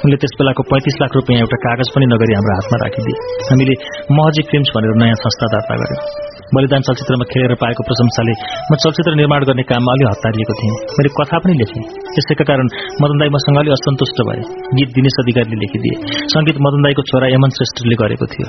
उनले 0.06 0.18
त्यस 0.22 0.34
बेलाको 0.40 0.62
पैंतिस 0.70 0.96
लाख 1.02 1.12
रुपियाँ 1.18 1.42
एउटा 1.42 1.58
कागज 1.66 1.90
पनि 1.96 2.06
नगरी 2.14 2.34
हाम्रो 2.38 2.54
हातमा 2.58 2.78
राखिदिए। 2.86 3.18
हामीले 3.50 3.76
महजी 4.18 4.42
फिल्म्स 4.52 4.70
भनेर 4.76 4.94
नयाँ 5.02 5.22
संस्था 5.26 5.46
दर्ता 5.54 5.80
गर्यौं। 5.82 6.29
बलिदान 6.56 6.82
चलचित्रमा 6.82 7.26
खेलेर 7.32 7.54
पाएको 7.62 7.82
प्रशंसाले 7.88 8.34
म 8.70 8.76
चलचित्र 8.84 9.14
निर्माण 9.22 9.42
गर्ने 9.50 9.64
काममा 9.70 9.92
अलि 9.96 10.06
हतारिएको 10.12 10.54
थिएँ। 10.60 10.74
मैले 10.98 11.10
कथा 11.18 11.38
पनि 11.44 11.54
लेखेँ। 11.62 11.84
त्यसैका 12.14 12.44
कारण 12.50 12.68
मदन 13.02 13.18
दाई 13.22 13.30
मसँग 13.36 13.58
अलि 13.62 13.70
असन्तुष्ट 13.78 14.18
भए। 14.28 14.42
गीत 14.78 14.90
दिनेश 14.98 15.16
अधिकारीले 15.24 15.58
लेखिदिए। 15.64 15.96
संगीत 16.34 16.58
मदन 16.66 16.82
दाईको 16.82 17.02
छोरा 17.02 17.28
यमन 17.28 17.50
श्रेष्ठले 17.50 17.96
गरेको 18.02 18.26
थियो। 18.34 18.48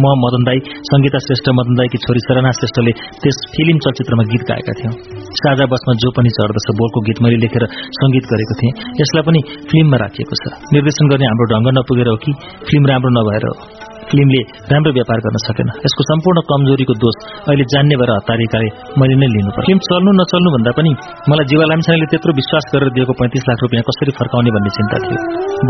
म 0.00 0.04
मदन 0.24 0.42
दाई 0.48 0.58
संगीता 0.90 1.18
श्रेष्ठ 1.18 1.46
मदन 1.58 1.74
दाईकी 1.74 1.98
छोरी 1.98 2.20
सरना 2.20 2.50
श्रेष्ठले 2.50 2.92
त्यस 3.22 3.38
फिल्म 3.54 3.78
चलचित्रमा 3.78 4.24
गीत 4.32 4.42
गाएका 4.48 4.72
थियौं। 4.72 4.94
साझा 5.42 5.64
बसमा 5.66 5.92
जो 5.94 6.10
पनि 6.10 6.30
चढ्दछ 6.30 6.68
बोलको 6.80 7.00
गीत 7.00 7.22
मैले 7.22 7.36
लेखेर 7.36 7.64
संगीत 8.00 8.24
गरेको 8.32 8.54
थिएँ। 8.60 8.72
यसलाई 9.00 9.22
पनि 9.22 9.40
फिल्ममा 9.70 9.96
राखिएको 9.96 10.34
छ। 10.42 10.44
निर्देशन 10.72 11.04
गर्ने 11.08 11.26
हाम्रो 11.26 11.46
ढंग 11.52 11.78
नपुगेर 11.78 12.08
हो 12.08 12.16
कि? 12.16 12.32
फिल्म 12.70 12.86
राम्रो 12.86 13.10
नभएर 13.20 13.46
हो। 13.46 13.91
फिल्मले 14.12 14.40
राम्रो 14.70 14.92
व्यापार 14.96 15.18
गर्न 15.24 15.38
सकेन। 15.48 15.68
यसको 15.84 16.02
सम्पूर्ण 16.10 16.38
कमजोरीको 16.52 16.94
दोष 17.02 17.16
अहिले 17.48 17.64
जान्ने 17.72 17.96
भएर 18.00 18.10
हतारिकाले 18.12 18.68
मैले 19.00 19.14
नै 19.22 19.28
लिनु 19.34 19.50
पर्यो 19.56 19.66
फिल्म 19.68 19.80
चल्नु 19.88 20.10
नचल्नु 20.20 20.48
भन्दा 20.54 20.72
पनि 20.78 20.92
मलाई 21.32 21.46
जीवा 21.50 21.64
लामिछानेले 21.72 22.06
त्यत्रो 22.12 22.32
विश्वास 22.40 22.64
गरेर 22.72 22.90
दिएको 22.96 23.12
पैंतिस 23.20 23.42
लाख 23.48 23.58
रुपियाँ 23.64 23.84
कसरी 23.88 24.12
फर्काउने 24.20 24.50
भन्ने 24.56 24.70
चिन्ता 24.76 24.96
थियो। 25.04 25.18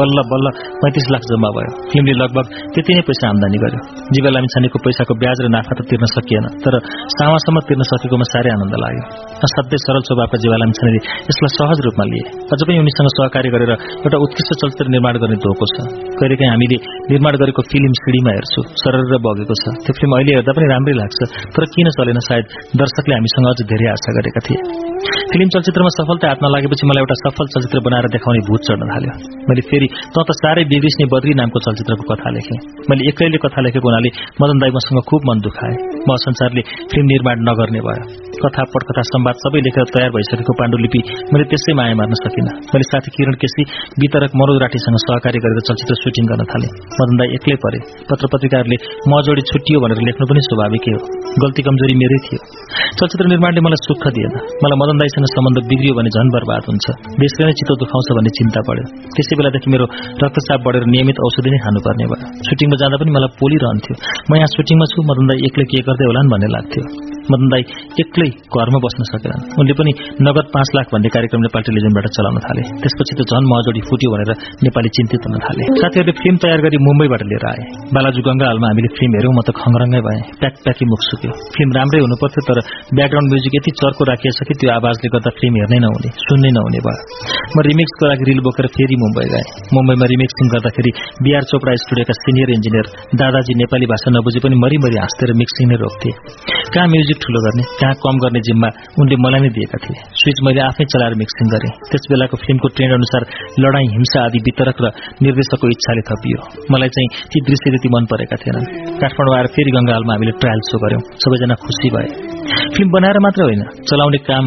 बल्ल 0.01 0.19
बल्ल 0.33 0.47
पैंतिस 0.83 1.07
लाख 1.15 1.23
जम्मा 1.31 1.51
भयो। 1.57 1.71
फिल्मले 1.93 2.15
लगभग 2.23 2.45
त्यति 2.75 2.93
नै 2.99 3.03
पैसा 3.09 3.25
आमदानी 3.33 3.59
गर्यो। 3.63 3.81
जीवा 4.15 4.31
लामिछानेको 4.35 4.79
पैसाको 4.87 5.13
ब्याज 5.23 5.39
र 5.45 5.47
नाफा 5.55 5.73
त 5.79 5.81
तिर्न 5.91 6.05
सकिएन 6.17 6.47
तर 6.67 6.75
सामासम्म 7.17 7.57
तिर्न 7.71 7.83
सकेकोमा 7.93 8.27
साह्रै 8.33 8.51
आनन्द 8.57 8.75
लाग्यो। 8.85 9.05
असाध्यै 9.47 9.79
सरल 9.87 10.03
स्वभावका 10.09 10.37
जीवा 10.43 10.57
लामिछानेले 10.63 11.01
यसलाई 11.31 11.51
सहज 11.59 11.79
रूपमा 11.87 12.05
लिए। 12.11 12.23
अझ 12.53 12.61
पनि 12.67 12.79
उनीसँग 12.83 13.09
सहकार्य 13.17 13.49
गरेर 13.55 13.73
एउटा 14.03 14.19
उत्कृष्ट 14.27 14.51
चलचित्र 14.61 14.87
निर्माण 14.95 15.15
गर्ने 15.23 15.37
धोको 15.47 15.67
छ। 15.73 15.77
कहिलेकाहीँ 16.19 16.51
हामीले 16.53 16.77
निर्माण 17.13 17.35
गरेको 17.43 17.61
फिल्म 17.71 17.93
सिडीमा 18.03 18.32
हेर्छु 18.37 18.61
सरर 18.83 19.13
बगेको 19.27 19.55
छ। 19.63 19.65
त्यो 19.85 19.93
फिल्म 19.99 20.13
अहिले 20.17 20.33
हेर्दा 20.37 20.53
पनि 20.57 20.67
राम्रै 20.73 20.95
लाग्छ। 21.01 21.19
तर 21.55 21.63
किन 21.75 21.89
चलेन 21.99 22.19
सायद 22.29 22.45
दर्शकले 22.81 23.15
हामीसँग 23.19 23.47
अझ 23.53 23.61
धेरै 23.73 23.87
आशा 23.95 24.11
गरेका 24.17 24.41
थिए। 24.47 24.61
फिल्म 25.33 25.49
चलचित्रमा 25.55 25.91
सफलता 25.99 26.27
हातमा 26.31 26.49
लागेपछि 26.55 26.85
मलाई 26.91 27.03
एउटा 27.03 27.17
सफल 27.25 27.47
चलचित्र 27.55 27.79
बनाएर 27.87 28.07
देखाउने 28.15 28.41
भूत 28.49 28.61
चढ्न 28.69 28.83
थाल्यो। 28.93 29.15
मैले 29.49 29.63
फेरि 29.71 29.87
त 30.15 30.17
त 30.29 30.31
साह्रै 30.41 30.65
बिग्रिस्ने 30.73 31.07
बद्री 31.15 31.33
नामको 31.41 31.59
चलचित्रको 31.67 32.05
कथा 32.11 32.29
लेखेँ। 32.37 32.59
मैले 32.91 33.03
एक्लैले 33.11 33.39
कथा 33.45 33.61
लेखेको 33.67 33.87
हुनाले 33.91 34.11
मदन 34.43 34.57
दाई 34.63 34.71
मसँग 34.77 35.01
खुब 35.11 35.21
मन 35.29 35.39
दुखाए 35.47 35.75
म 36.07 36.11
संसारले 36.27 36.63
फिल्म 36.91 37.07
निर्माण 37.13 37.37
नगर्ने 37.49 37.81
भयो। 37.87 38.05
कथा 38.43 38.63
पटकथा 38.75 39.03
संवाद 39.13 39.37
सबै 39.45 39.61
लेखेर 39.67 39.87
तयार 39.95 40.11
भइसकेको 40.15 40.53
पाण्डुलिपि 40.61 41.01
मैले 41.33 41.45
त्यसै 41.51 41.73
माया 41.79 41.95
मार्न 41.99 42.15
सकिनँ। 42.23 42.55
मैले 42.73 42.87
साथी 42.91 43.11
किरण 43.17 43.35
केसी 43.43 43.63
वितरक 44.03 44.33
मनोज 44.41 44.57
राठीसँग 44.63 44.99
सहकार्य 45.07 45.39
गरेर 45.45 45.61
चलचित्र 45.69 45.95
सुटिङ 46.03 46.25
गर्न 46.31 46.43
थालेँ। 46.53 46.71
मदन 46.99 47.15
दाई 47.21 47.29
एक्लै 47.39 47.57
परे। 47.65 47.79
पत्र 48.13 48.27
पत्रिकाहरूले 48.33 48.77
म 49.11 49.13
जोडी 49.27 49.43
छुट्टियो 49.51 49.79
भनेर 49.85 50.01
लेख्नु 50.09 50.25
पनि 50.31 50.41
स्वाभाविकै 50.49 50.93
हो। 50.95 51.01
गल्ती 51.43 51.63
कमजोरी 51.67 51.95
मेरै 52.03 52.19
थियो। 52.27 52.39
चलचित्र 52.99 53.27
निर्माणले 53.33 53.61
मलाई 53.67 53.81
सुख 53.87 54.05
दिएन। 54.17 54.35
मलाई 54.63 54.79
मदन 54.83 54.97
दाईसँग 55.03 55.29
सम्बन्ध 55.35 55.59
बिग्रियो 55.71 55.95
भने 55.99 56.11
झन 56.17 56.27
बर्बाद 56.37 56.63
हुन्छ। 56.71 56.87
देशले 57.23 57.43
नै 57.49 57.55
चित्त 57.59 57.73
दुखाउँछ 57.83 58.09
भन्ने 58.17 58.33
चिन्ता 58.39 58.61
पर्यो 58.69 58.85
त्यसै 59.17 59.35
बेलादेखि 59.39 59.69
मेरो 59.75 59.87
रक्तचाप 60.25 60.61
बढेर 60.67 60.85
नियमित 60.95 61.17
औषधि 61.27 61.51
नै 61.55 61.59
खानुपर्ने 61.65 62.05
भयो। 62.13 62.27
सुटिङमा 62.49 62.77
जाँदा 62.83 62.97
पनि 63.03 63.11
मलाई 63.17 63.31
पोलिरहन्थ्यो। 63.41 63.95
म 64.29 64.31
यहाँ 64.41 64.51
सुटिङमा 64.57 64.87
छु। 64.93 64.99
मदन 65.11 65.25
दाई 65.31 65.39
एक्लै 65.49 65.65
के 65.71 65.79
गर्दै 65.89 66.05
होलान् 66.11 66.31
भन्ने 66.33 66.49
लाग्थ्यो। 66.57 67.12
मदन 67.31 67.49
दाई 67.53 67.63
एक्लै 68.03 68.29
घरमा 68.51 68.79
बस्न 68.85 69.01
सकेनन्। 69.13 69.43
उनले 69.61 69.75
पनि 69.79 69.93
नगद 70.27 70.47
पाँच 70.55 70.69
लाख 70.77 70.87
भन्ने 70.93 71.09
कार्यक्रम 71.15 71.41
नेपाल 71.47 71.63
टेलिभिजनबाट 71.67 72.07
चलाउन 72.17 72.39
थाले। 72.47 72.63
त्यसपछि 72.83 73.15
त 73.19 73.21
झन 73.31 73.45
महजोडी 73.53 73.81
फुट्यो 73.89 74.09
भनेर 74.15 74.31
नेपाली 74.67 74.89
चिन्तित 74.97 75.23
हुन 75.27 75.35
थाले। 75.47 75.63
साथीहरूले 75.83 76.15
फिल्म 76.23 76.37
तयार 76.43 76.61
गरी 76.67 76.77
मुम्बईबाट 76.89 77.23
लिएर 77.31 77.45
आए। 77.53 77.63
बालाजु 77.95 78.21
गंगा 78.29 78.47
हालमा 78.51 78.67
हामीले 78.73 78.89
फिल्म 78.99 79.13
हेऱ्यौँ 79.17 79.35
म 79.39 79.41
त 79.47 79.51
खङरङ्गै 79.61 80.01
भएँ। 80.07 80.21
प्याक 80.41 80.55
प्याकी 80.65 80.85
मुख 80.93 81.01
सुक्यो। 81.11 81.33
फिल्म 81.57 81.71
राम्रै 81.79 82.01
हुनु 82.05 82.17
पर्थ्यो 82.23 82.43
तर 82.49 82.59
ब्याकग्राउन्ड 82.97 83.29
म्युजिक 83.33 83.53
यति 83.59 83.71
चर्को 83.81 84.03
राखिएछ 84.11 84.39
कि 84.49 84.55
त्यो 84.61 84.71
आवाजले 84.79 85.09
गर्दा 85.15 85.31
फिल्म 85.39 85.55
हेर्नै 85.63 85.79
नहुने 85.85 86.11
सुन्नै 86.27 86.51
नहुने 86.59 86.81
भयो। 86.87 87.01
म 87.55 87.57
रिमिक्सको 87.69 88.05
लागि 88.11 88.25
रिल 88.31 88.41
बोकेर 88.47 88.67
फेरि 88.77 88.97
मुम्बई 89.05 89.27
गएँ। 89.33 89.47
मुम्बईमा 89.77 90.07
रिमिक्सिङ 90.13 90.47
गर्दाखेरि 90.55 90.91
बिआर 91.25 91.45
चोपडा 91.51 91.73
स्टुडियोका 91.85 92.15
सिनियर 92.23 92.49
इन्जिनियर 92.57 92.87
दादाजी 93.21 93.53
नेपाली 93.63 93.87
भाषा 93.93 94.09
नबुझे 94.17 94.41
पनि 94.45 94.57
मरिमरि 94.65 94.97
हाँस्थे 95.03 95.25
र 95.31 95.33
मिक्सिङ 95.41 95.65
नै 95.73 95.77
रोक्थे। 95.83 96.11
कहाँ 96.73 96.89
ठुलो 97.23 97.41
गर्ने 97.45 97.63
कहाँ 97.81 97.95
कम 97.95 98.17
गर्ने 98.19 98.41
जिम्मा 98.41 98.69
उनले 99.01 99.17
मलाई 99.17 99.41
नै 99.41 99.49
दिएका 99.49 99.79
थिए। 99.85 99.99
स्विच 100.21 100.39
मैले 100.47 100.61
आफै 100.61 100.85
चलाएर 100.85 101.15
मिक्सिङ 101.15 101.47
गरेँ। 101.55 101.73
त्यस 101.91 102.05
बेलाको 102.11 102.37
फिल्मको 102.37 102.69
ट्रेन्ड 102.69 102.95
अनुसार 102.95 103.23
लडाईँ 103.59 103.89
हिंसा 103.89 104.19
आदि 104.25 104.39
वितरक 104.39 104.79
र 104.85 104.87
निर्देशकको 105.23 105.67
इच्छाले 105.69 106.03
थपियो। 106.11 106.39
मलाई 106.71 106.89
चाहिँ 106.89 107.09
ती 107.33 107.39
दृश्य 107.41 107.71
त्यति 107.71 107.89
मन 107.89 108.05
परेका 108.13 108.37
थिएनन्। 108.37 108.67
काठमाडौँ 109.01 109.35
आएर 109.37 109.47
फेरि 109.47 109.71
गंगालमा 109.71 110.13
हामीले 110.13 110.33
ट्रायल 110.33 110.61
सो 110.71 110.79
गर्यौं। 110.79 111.03
सबैजना 111.25 111.55
खुसी 111.55 111.89
भए। 111.91 112.09
फिल्म 112.77 112.91
बनाएर 112.91 113.19
मात्र 113.19 113.43
होइन 113.43 113.63
चलाउने 113.91 114.19
काम 114.19 114.45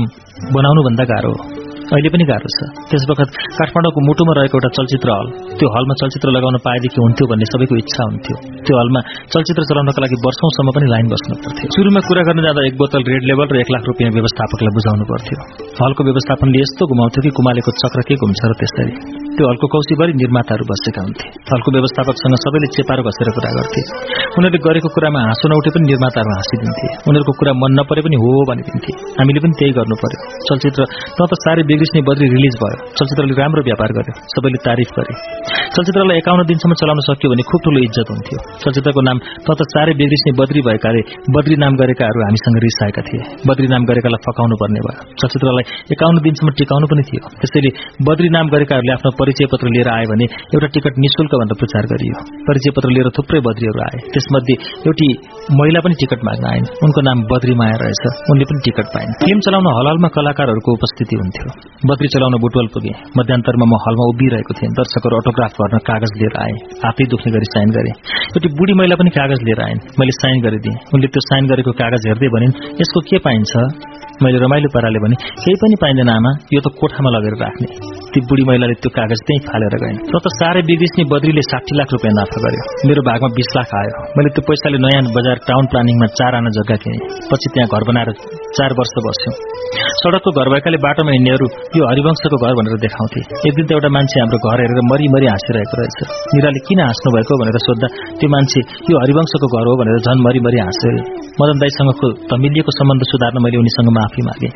बनाउनुभन्दा 0.54 1.04
गाह्रो 1.04 1.32
हो। 1.32 1.55
अहिले 1.94 2.10
पनि 2.14 2.26
गाह्रो 2.30 2.50
छ। 2.56 2.60
त्यस 2.90 3.04
वखत 3.10 3.30
काठमाडौँको 3.58 4.00
मुटुमा 4.08 4.34
रहेको 4.38 4.56
एउटा 4.58 4.70
चलचित्र 4.78 5.10
हल 5.18 5.28
त्यो 5.58 5.68
हलमा 5.76 5.94
चलचित्र 6.02 6.28
लगाउन 6.38 6.58
पाएदेखि 6.66 7.00
हुन्थ्यो 7.06 7.26
भन्ने 7.32 7.46
सबैको 7.52 7.76
इच्छा 7.82 8.02
हुन्थ्यो। 8.10 8.36
त्यो 8.66 8.76
हलमा 8.82 9.00
चलचित्र 9.34 9.62
चलाउनका 9.70 10.02
लागि 10.06 10.18
वर्षौंसम्म 10.26 10.70
पनि 10.78 10.88
लाइन 10.94 11.06
बस्नु 11.14 11.34
पर्थ्यो। 11.46 11.68
सुरुमा 11.76 12.02
कुरा 12.08 12.22
गर्न 12.28 12.40
जाँदा 12.46 12.62
एक 12.70 12.76
बोतल 12.82 13.02
रेड 13.10 13.24
लेभल 13.30 13.48
र 13.54 13.56
एक 13.62 13.70
लाख 13.76 13.84
रुपियाँ 13.90 14.12
व्यवस्थापकलाई 14.18 14.74
बुझाउनु 14.78 15.06
पर्थ्यो। 15.12 15.38
हलको 15.82 16.02
व्यवस्थापनले 16.10 16.58
यस्तो 16.66 16.84
घुमाउँथ्यो 16.90 17.22
कि 17.26 17.32
कुमालेको 17.38 17.72
चक्र 17.82 18.00
के 18.10 18.14
घुम्छ 18.18 18.42
र 18.50 18.54
त्यसरी। 18.60 18.94
त्यो 19.36 19.46
हलको 19.52 19.66
कौशीभरि 19.76 20.14
निर्माताहरू 20.24 20.64
बसेका 20.72 21.02
हुन्थे। 21.06 21.28
हलको 21.54 21.70
व्यवस्थापकसँग 21.76 22.36
सबैले 22.44 22.68
चेपारो 22.76 23.02
घसेर 23.10 23.30
कुरा 23.36 23.50
गर्थे। 23.58 23.82
उनीहरूले 24.40 24.60
गरेको 24.66 24.90
कुरामा 24.96 25.20
हाँसो 25.28 25.46
नउठे 25.52 25.70
पनि 25.76 25.86
निर्माताहरू 25.92 26.32
हाँसिदिन्थे। 26.40 26.88
उनीहरूको 27.10 27.34
कुरा 27.40 27.54
मन 27.62 27.72
नपरे 27.78 28.02
पनि 28.08 28.18
हो 28.24 28.30
भनिदिन्थे। 28.50 28.92
हामीले 29.20 29.40
पनि 29.44 29.54
त्यही 29.60 29.74
गर्नु 29.78 29.96
पर्यो। 30.02 30.20
चलचित्र 30.48 30.82
त 30.88 31.20
त 31.30 31.34
साह्रै 31.44 31.64
बिग्रिस्ने 31.76 32.02
बद्री 32.08 32.28
रिलिज 32.32 32.56
भयो। 32.64 32.76
चलचित्रले 32.98 33.36
राम्रो 33.36 33.62
व्यापार 33.68 33.92
गर्यो। 34.00 34.14
सबैले 34.34 34.60
तारिफ 34.66 34.90
गरे। 34.98 35.14
चलचित्रलाई 35.76 36.18
एकाउन्न 36.24 36.44
दिनसम्म 36.50 36.74
चलाउन 36.82 37.00
सक्यो 37.08 37.28
भने 37.32 37.44
खुब 37.52 37.60
ठूलो 37.66 37.80
इज्जत 37.88 38.08
हुन्थ्यो। 38.14 38.40
चलचित्रको 38.64 39.02
नाम 39.08 39.18
त 39.48 39.60
चारै 39.74 39.94
बिग्रिस्ने 40.00 40.32
बद्री 40.40 40.62
भएकाले 40.68 41.02
बद्री 41.36 41.56
नाम 41.64 41.74
गरेकाहरू 41.82 42.20
हामीसँग 42.28 42.58
रिसाएका 42.66 43.02
थिए। 43.08 43.24
बद्री 43.50 43.68
नाम 43.74 43.84
गरेकालाई 43.90 44.22
फकाउनु 44.28 44.56
पर्ने 44.62 44.80
भयो। 44.86 45.04
चलचित्रलाई 45.20 45.66
एकाउन्न 45.92 46.24
दिनसम्म 46.28 46.50
टिकाउनु 46.60 46.88
पनि 46.92 47.04
थियो। 47.10 47.24
त्यसैले 47.44 47.72
बद्री 48.08 48.30
नाम 48.38 48.46
गरेकाहरूले 48.56 48.94
आफ्नो 48.94 49.12
परिचय 49.20 49.46
पत्र 49.52 49.68
लिएर 49.76 49.90
आए 49.96 50.06
भने 50.12 50.26
एउटा 50.56 50.68
टिकट 50.68 50.94
निशुल्क 51.06 51.32
भनेर 51.36 51.60
प्रचार 51.62 51.84
गरियो। 51.92 52.16
परिचय 52.48 52.72
पत्र 52.78 52.90
लिएर 52.96 53.12
थुप्रै 53.18 53.40
बद्रीहरू 53.50 53.86
आए। 53.88 53.98
त्यसमध्ये 54.16 54.56
एउटी 54.88 55.10
महिला 55.60 55.80
पनि 55.80 55.96
टिकट 56.00 56.20
माग्न 56.24 56.46
आइन्। 56.54 56.66
उनको 56.84 57.02
नाम 57.02 57.28
बद्री 57.34 57.54
माया 57.64 57.78
रहेछ। 57.84 58.04
उनले 58.32 58.46
पनि 58.50 58.60
टिकट 58.66 58.88
पाइन्। 58.96 59.12
फिल्म 59.26 59.40
चलाउन 59.40 59.68
हलहलमा 59.80 60.08
कलाकारहरूको 60.18 60.72
उपस्थिति 60.80 61.16
हुन्थ्यो। 61.16 61.65
बद्री 61.90 62.08
चलाउन 62.08 62.36
बुटवल 62.44 62.68
पुगे। 62.74 62.94
मध्यान्तरमा 63.18 63.66
म 63.72 63.74
हलमा 63.84 64.06
उभिरहेको 64.12 64.54
थिएँ। 64.58 64.72
दर्शकहरू 64.80 65.16
अटोग्राफ 65.22 65.54
गर्न 65.60 65.78
कागज 65.90 66.12
लिएर 66.20 66.36
आए। 66.44 66.54
हातै 66.84 67.06
दुख्ने 67.14 67.30
गरी 67.36 67.48
साइन 67.54 67.70
गरे। 67.78 67.92
एउटी 68.36 68.50
बुढी 68.58 68.74
महिला 68.80 68.96
पनि 68.96 69.10
कागज 69.10 69.40
लिएर 69.48 69.62
आइन्। 69.68 69.80
मैले 70.00 70.14
साइन 70.22 70.38
गरिदिएँ। 70.46 70.78
उनले 70.94 71.08
त्यो 71.14 71.22
साइन 71.30 71.44
गरेको 71.52 71.72
कागज 71.82 72.02
हेर्दै 72.10 72.30
भनिन् 72.36 72.54
यसको 72.82 73.00
के 73.10 73.18
पाइन्छ? 73.26 73.54
मैले 74.24 74.38
रमाइलो 74.40 74.70
पाराले 74.74 75.00
भने 75.04 75.16
केही 75.44 75.56
पनि 75.62 75.76
पाइँदैन 75.84 76.10
आमा। 76.10 76.32
यो 76.54 76.60
त 76.64 76.68
कोठामा 76.80 77.10
लगेर 77.16 77.36
राख्ने। 77.44 77.68
ती 78.14 78.20
बुढी 78.28 78.44
महिलाले 78.50 78.76
त्यो 78.80 78.90
कागज 78.98 79.20
त्यही 79.28 79.40
फालेर 79.48 79.76
गइन्। 79.84 79.98
र 80.14 80.16
त 80.24 80.28
साह्रै 80.40 80.62
बिग्रिस्ने 80.70 81.04
बद्रीले 81.12 81.44
साठी 81.52 81.74
लाख 81.78 81.90
रुपियाँ 81.96 82.14
नाफा 82.20 82.38
गर्यो। 82.46 82.64
मेरो 82.88 83.02
भागमा 83.10 83.30
बीस 83.36 83.50
लाख 83.58 83.70
आयो। 83.80 83.92
मैले 84.16 84.30
त्यो 84.36 84.44
पैसाले 84.48 84.78
नयाँ 84.86 85.02
बजार 85.18 85.38
टाउन 85.48 85.66
प्लानिङमा 85.72 86.08
चार 86.20 86.32
आना 86.40 86.50
जग्गा 86.58 86.78
किने। 86.84 86.98
पछि 87.30 87.48
त्यहाँ 87.54 87.68
घर 87.76 87.84
बनाएर 87.90 88.10
चार 88.58 88.72
वर्ष 88.80 88.94
बस्यौं। 89.08 89.34
सड़कको 90.00 90.30
घर 90.32 90.48
भएकाले 90.54 90.78
बाटोमा 90.86 91.12
हिँड्नेहरू 91.12 91.46
यो 91.78 91.84
हरिवंशको 91.92 92.38
घर 92.44 92.54
भनेर 92.60 92.76
देखाउँथे। 92.86 93.20
एक 93.48 93.54
दिन 93.58 93.66
त 93.68 93.72
एउटा 93.76 93.90
मान्छे 93.96 94.16
हाम्रो 94.22 94.38
घर 94.46 94.58
हेरेर 94.64 94.82
मरिमरि 94.92 95.28
हाँसिरहेको 95.34 95.76
रहेछ। 95.80 95.98
निराले 96.36 96.60
किन 96.68 96.80
हाँस्नु 96.88 97.10
भएको 97.16 97.34
भनेर 97.42 97.58
सोद्धा 97.68 97.88
त्यो 98.20 98.28
मान्छे 98.36 98.60
यो 98.92 98.96
हरिवंशको 99.04 99.48
घर 99.56 99.66
हो 99.70 99.74
भनेर 99.82 99.98
झन् 100.06 100.24
मरिमरि 100.28 100.60
हाँस्यो। 100.66 100.90
मदन 101.42 101.58
दाईसँगको 101.62 102.08
त 102.30 102.32
मिलिएको 102.44 102.72
सम्बन्ध 102.80 103.02
सुधार्न 103.12 103.38
मैले 103.44 103.58
उनीसँग 103.64 103.90
माफी 103.98 104.22
मागे। 104.28 104.50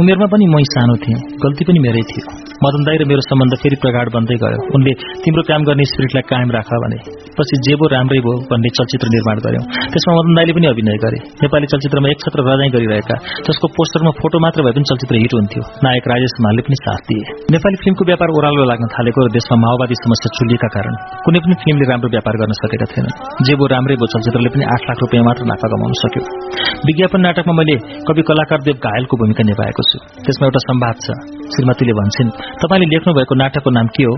उमेरमा 0.00 0.26
पनि 0.32 0.46
मै 0.54 0.64
सानो 0.72 0.94
थिएँ 1.04 1.18
गल्ती 1.44 1.62
पनि 1.68 1.78
मेरै 1.86 2.04
थियो। 2.10 2.24
मदन 2.64 2.82
दाई 2.88 2.96
र 3.00 3.04
मेरो 3.10 3.22
सम्बन्ध 3.30 3.52
फेरि 3.62 3.76
प्रगाड 3.84 4.06
बन्दै 4.16 4.36
गयो। 4.42 4.58
उनले 4.76 4.92
तिम्रो 5.24 5.42
काम 5.50 5.60
गर्ने 5.68 5.84
स्पिरिटलाई 5.92 6.24
कायम 6.32 6.50
राख 6.56 6.70
भने 6.84 6.98
पछि 7.36 7.54
जे 7.64 7.74
भो 7.80 7.86
राम्रै 7.92 8.20
भयो 8.24 8.36
भन्ने 8.50 8.70
चलचित्र 8.76 9.08
निर्माण 9.14 9.36
गर्यौं। 9.46 9.64
त्यसमा 9.92 10.12
मदन 10.18 10.32
दाईले 10.38 10.52
पनि 10.56 10.66
अभिनय 10.72 10.96
गरे। 11.04 11.18
नेपाली 11.44 11.66
चलचित्रमा 11.72 12.08
एक 12.12 12.18
छत्र 12.24 12.40
रजाई 12.48 12.70
गरिरहेका 12.76 13.16
जसको 13.46 13.66
पोस्टरमा 13.76 14.12
फोटो 14.20 14.36
मात्र 14.44 14.58
भए 14.64 14.72
पनि 14.76 14.86
चलचित्र 14.90 15.14
हिट 15.22 15.32
हुन्थ्यो। 15.38 15.62
नायक 15.84 16.04
राजेश 16.12 16.25
मालले 16.44 16.62
पनि 16.66 16.76
साथ 16.84 17.00
दिए। 17.08 17.24
नेपाली 17.54 17.76
फिल्मको 17.76 18.02
व्यापार 18.10 18.28
ओह्रालो 18.36 18.64
लाग्न 18.70 18.86
थालेको 18.94 19.18
र 19.26 19.28
देशमा 19.36 19.56
माओवादी 19.64 19.96
समस्या 20.02 20.28
चुलिएका 20.36 20.68
कारण 20.76 20.94
कुनै 21.24 21.38
पनि 21.44 21.54
फिल्मले 21.62 21.86
राम्रो 21.90 22.08
व्यापार 22.14 22.34
गर्न 22.40 22.52
सकेका 22.62 22.86
थिएनन्। 22.92 23.14
जे 23.46 23.54
भो 23.58 23.64
राम्रै 23.66 23.94
भयो 23.96 24.06
चलचित्रले 24.14 24.50
पनि 24.54 24.64
आठ 24.74 24.82
लाख 24.88 24.98
रुपियाँ 25.04 25.24
मात्र 25.28 25.42
नाफा 25.50 25.66
कमाउन 25.72 25.94
सक्यो। 26.02 26.22
विज्ञापन 26.86 27.20
नाटकमा 27.26 27.54
मैले 27.60 27.76
कवि 28.08 28.22
कलाकार 28.28 28.60
देव 28.66 28.76
घायलको 28.86 29.14
भूमिका 29.20 29.42
निभाएको 29.50 29.82
छु। 29.90 29.96
त्यसमा 30.24 30.44
एउटा 30.48 30.60
सम्वाद 30.68 30.96
छ। 31.04 31.06
श्रीमतीले 31.54 31.94
भन्छन् 32.00 32.30
तपाईँले 32.62 32.86
लेख्नु 32.92 33.10
भएको 33.18 33.34
नाटकको 33.42 33.70
नाम 33.70 33.86
के 33.96 34.04
हो? 34.04 34.14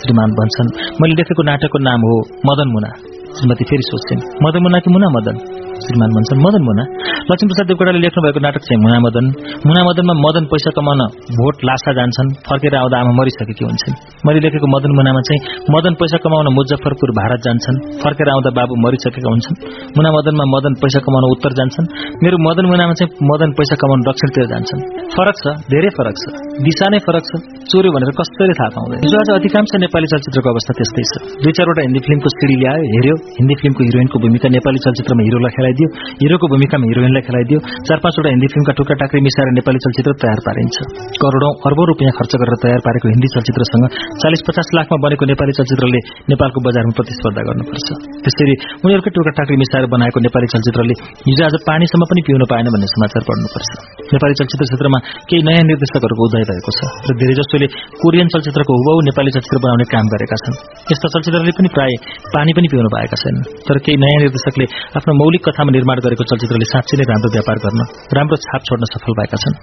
श्रीमान 0.00 0.30
भन्छन् 0.38 0.68
मैले 1.00 1.14
लेखेको 1.20 1.42
नाटकको 1.42 1.78
नाम 1.88 2.00
हो 2.00 2.16
मदन 2.48 2.68
मुना। 2.74 2.90
श्रीमती 3.36 3.64
फेरि 3.64 3.84
सोध्छिन् 3.90 4.20
मदन 4.44 4.60
मुना 4.62 4.78
कि 4.84 4.90
मुना 4.90 5.08
मदन? 5.16 5.69
श्रीमान 5.84 6.10
भन्छन् 6.16 6.40
मदन 6.46 6.62
मुना। 6.68 6.84
लक्ष्मीप्रसाद 7.30 7.66
देवकोटाले 7.70 8.00
लेख्नु 8.04 8.20
भएको 8.26 8.40
नाटक 8.46 8.62
चाहिँ 8.66 8.80
मुना 8.84 8.98
मदन 9.06 9.24
मुना 9.68 9.82
मदनमा 9.88 10.14
मदन 10.26 10.44
पैसा 10.52 10.70
कमाउन 10.76 11.02
भोट 11.38 11.56
लासा 11.68 11.90
जान्छन् 11.98 12.28
फर्केर 12.48 12.74
आउँदा 12.80 12.96
आमा 13.02 13.12
मरिसकेकी 13.18 13.64
हुन्छन्। 13.68 13.94
मैले 14.26 14.40
लेखेको 14.44 14.66
मदन 14.74 14.90
मुनामा 14.98 15.20
चाहिँ 15.28 15.40
मदन 15.74 15.92
पैसा 16.00 16.18
कमाउन 16.24 16.46
मुजफ्फरपुर 16.58 17.10
भारत 17.20 17.40
जान्छन् 17.46 17.78
फर्केर 18.02 18.28
आउँदा 18.34 18.50
बाबु 18.58 18.74
मरिसकेका 18.84 19.28
हुन्छन्। 19.34 19.56
मुना 19.96 20.10
मदनमा 20.16 20.44
मदन 20.54 20.72
पैसा 20.82 21.00
कमाउन 21.06 21.24
उत्तर 21.34 21.52
जान्छन्। 21.58 21.86
मेरो 22.24 22.36
मदन 22.48 22.64
मुनामा 22.72 22.94
चाहिँ 23.00 23.10
मदन 23.30 23.50
पैसा 23.58 23.74
कमाउन 23.82 24.00
दक्षिणतिर 24.08 24.46
जान्छन्। 24.52 24.80
फरक 25.16 25.36
छ 25.42 25.44
धेरै 25.72 25.90
फरक 25.98 26.16
छ। 26.22 26.24
दिशा 26.66 26.86
नै 26.92 26.98
फरक 27.06 27.24
छ 27.30 27.32
चोर्यो 27.70 27.90
भनेर 27.94 28.10
कसैले 28.18 28.54
थाहा 28.60 28.70
पाउँदैन। 28.76 28.98
हिजो 29.04 29.16
आज 29.22 29.28
अधिकांश 29.38 29.70
नेपाली 29.84 30.06
चलचित्रको 30.12 30.48
अवस्था 30.54 30.72
त्यस्तै 30.78 31.04
छ। 31.10 31.12
दुई 31.42 31.52
चारवटा 31.56 31.82
हिन्दी 31.86 32.00
फिल्मको 32.06 32.28
सिडी 32.36 32.56
ल्यायो 32.62 32.84
हेऱ्यो। 32.94 33.14
हिन्दी 33.38 33.54
फिल्मको 33.60 33.82
हिरोइनको 33.88 34.16
भूमिका 34.24 34.48
नेपाली 34.56 34.78
चलचित्रमा 34.84 35.22
हिरोलाई 35.28 35.52
खेलाइदियो 35.70 35.88
हिरोको 36.20 36.46
भूमिकामा 36.50 36.84
हिरोइनलाई 36.90 37.22
खेलाइदियो 37.26 37.58
चार 37.86 37.98
पाँचवटा 38.04 38.28
हिन्दी 38.34 38.46
फिल्मका 38.52 38.72
टुक्रा 38.78 38.96
टाक्री 39.02 39.20
मिसाएर 39.26 39.48
नेपाली 39.58 39.78
चलचित्र 39.84 40.12
तयार 40.22 40.40
पारिन्छ। 40.46 40.76
करोडौं 41.22 41.52
अर्बौं 41.68 41.86
रुपियाँ 41.90 42.12
खर्च 42.18 42.32
गरेर 42.42 42.56
तयार 42.64 42.80
पारेको 42.86 43.06
हिन्दी 43.14 43.28
चलचित्रसँग 43.34 43.84
चालिस 44.22 44.40
पचास 44.48 44.68
लाखमा 44.76 44.96
बनेको 45.04 45.24
नेपाली 45.30 45.52
चलचित्रले 45.58 46.00
नेपालको 46.32 46.58
बजारमा 46.66 46.92
प्रतिस्पर्धा 46.98 47.42
गर्नुपर्छ। 47.48 47.88
त्यसरी 48.24 48.54
उनीहरूकै 48.84 49.10
टुक्रा 49.14 49.32
टाक्री 49.38 49.56
मिसाएर 49.62 49.86
बनाएको 49.94 50.18
नेपाली 50.26 50.46
चलचित्रले 50.54 50.94
हिजो 51.28 51.42
आज 51.48 51.56
पानीसम्म 51.70 52.02
पनि 52.10 52.20
पिउन 52.26 52.42
पाएन 52.50 52.66
भन्ने 52.74 52.88
समाचार 52.94 53.22
पढ्नुपर्छ। 53.28 53.70
नेपाली 54.14 54.34
चलचित्र 54.40 54.64
क्षेत्रमा 54.70 54.98
केही 55.30 55.42
नयाँ 55.48 55.64
निर्देशकहरूको 55.70 56.22
उदय 56.28 56.44
भएको 56.50 56.70
छ 56.78 56.80
र 57.06 57.10
धेरैजसोले 57.22 57.66
कोरियन 58.02 58.28
चलचित्रको 58.34 58.72
हुबाउ 58.80 58.98
नेपाली 59.08 59.30
चलचित्र 59.36 59.58
बनाउने 59.64 59.86
काम 59.94 60.04
गरेका 60.14 60.36
छन्। 60.42 60.56
यस्ता 60.92 61.08
चलचित्रले 61.14 61.52
पनि 61.58 61.68
प्राय 61.76 61.92
पानी 62.34 62.50
पनि 62.56 62.66
पिउन 62.72 62.86
पाएका 62.94 63.16
छैनन्। 63.22 63.44
तर 63.68 63.76
केही 63.84 63.98
नयाँ 64.02 64.20
निर्देशकले 64.24 64.66
आफ्नो 64.98 65.12
मौलिक 65.20 65.42
कथामा 65.60 65.72
निर्माण 65.76 65.98
गरेको 66.04 66.24
चलचित्रले 66.24 66.66
साँच्चै 66.72 66.96
नै 66.98 67.04
राम्रो 67.10 67.28
व्यापार 67.36 67.58
गर्न 67.64 67.80
राम्रो 68.16 68.36
छाप 68.44 68.60
छोड्न 68.66 68.84
सफल 68.92 69.12
भएका 69.18 69.38
छन्। 69.42 69.54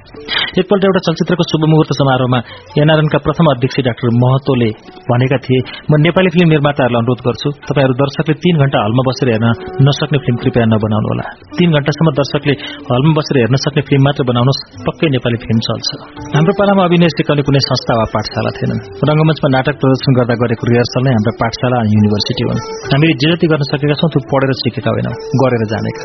एकपल्ट 0.62 0.84
एउटा 0.88 1.02
चलचित्रको 1.08 1.44
शुभ 1.52 1.64
मुहूर्त 1.74 1.92
समारोहमा 2.00 2.40
एनआरएनका 2.82 3.20
प्रथम 3.26 3.48
अध्यक्ष 3.54 3.78
डाक्टर 3.88 4.14
महतोले 4.24 4.70
भनेका 5.10 5.38
थिए 5.46 5.60
म 5.90 5.94
नेपाली 6.06 6.30
फिल्म 6.36 6.48
निर्माताहरूलाई 6.54 7.02
अनुरोध 7.02 7.22
गर्छु 7.28 7.50
तपाईँहरू 7.66 7.94
दर्शकले 8.02 8.36
तीन 8.46 8.56
घण्टा 8.64 8.78
हलमा 8.86 9.04
बसेर 9.10 9.28
हेर्न 9.34 9.48
नसक्ने 9.88 10.20
फिल्म 10.26 10.38
कृपया 10.44 10.66
नबनाउनुहोला 10.74 11.26
तीन 11.58 11.70
घण्टासम्म 11.78 12.14
दर्शकले 12.20 12.54
हलमा 12.92 13.14
बसेर 13.18 13.42
हेर्न 13.42 13.62
सक्ने 13.66 13.82
फिल्म 13.90 14.02
मात्र 14.08 14.28
बनाउनुहोस् 14.30 14.62
पक्कै 14.86 15.08
नेपाली 15.16 15.38
फिल्म 15.46 15.60
चल्छ। 15.68 15.88
हाम्रो 16.36 16.54
पालामा 16.62 16.88
अभिनय 16.90 17.10
सिकाउने 17.18 17.48
कुनै 17.50 17.64
संस्था 17.70 17.98
वा 18.00 18.06
पाठशाला 18.14 18.52
थिएनन्। 18.58 18.82
रंगमञ्चमा 19.10 19.50
नाटक 19.56 19.76
प्रदर्शन 19.82 20.12
गर्दा 20.20 20.36
गरेको 20.46 20.64
रिहर्सल 20.72 21.02
नै 21.08 21.18
हाम्रो 21.18 21.34
पाठशाला 21.42 21.76
अनि 21.82 21.90
युनिभर्सिटी 21.98 22.44
हुन्। 22.48 22.62
हामीले 22.94 23.14
जे 23.22 23.28
जति 23.34 23.46
गर्न 23.52 23.70
सकेका 23.72 23.96
छौँ 24.00 24.10
त्यो 24.14 24.26
पढेर 24.32 24.52
सिकेका 24.62 24.90
होइनौँ 24.96 25.16
गरेर 25.42 25.64
जानेका 25.78 26.04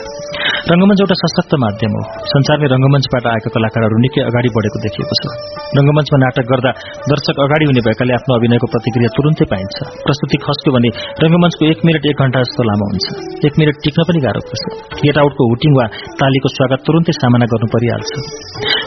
रंगमञ्च 0.71 1.01
एउटा 1.03 1.17
सशक्त 1.21 1.53
माध्यम 1.63 1.95
हो। 1.97 2.03
संसारले 2.33 2.67
रंगमञ्चबाट 2.73 3.25
आएका 3.31 3.51
कलाकारहरू 3.55 3.97
निकै 4.03 4.21
अगाडि 4.31 4.51
बढेको 4.57 4.79
देखिएको 4.85 5.15
छ। 5.21 5.23
रंगमञ्चमा 5.79 6.19
नाटक 6.23 6.47
गर्दा 6.53 6.71
दर्शक 7.11 7.37
अगाडि 7.45 7.65
हुने 7.71 7.83
भएकाले 7.87 8.13
आफ्नो 8.19 8.33
अभिनयको 8.39 8.67
प्रतिक्रिया 8.75 9.11
तुरुन्तै 9.17 9.47
पाइन्छ। 9.53 9.77
प्रस्तुति 10.07 10.37
खस्क्यो 10.45 10.71
भने 10.77 10.91
रंगमञ्चको 11.25 11.63
एक 11.73 11.81
मिनट 11.89 12.07
एक 12.13 12.23
घण्टा 12.25 12.43
जस्तो 12.45 12.63
लामो 12.69 12.87
हुन्छ। 12.91 13.07
एक 13.49 13.55
मिनट 13.61 13.81
टिक्न 13.85 14.01
पनि 14.09 14.21
गाह्रो 14.27 14.43
पर्छ। 14.51 14.63
गेट 15.03 15.17
आउटको 15.23 15.43
हुटिङ 15.53 15.73
वा 15.79 15.87
तालीको 16.23 16.49
स्वागत 16.57 16.87
तुरुन्तै 16.87 17.15
सामना 17.19 17.47
गर्नु 17.53 17.69
परिहाल्छ। 17.75 18.13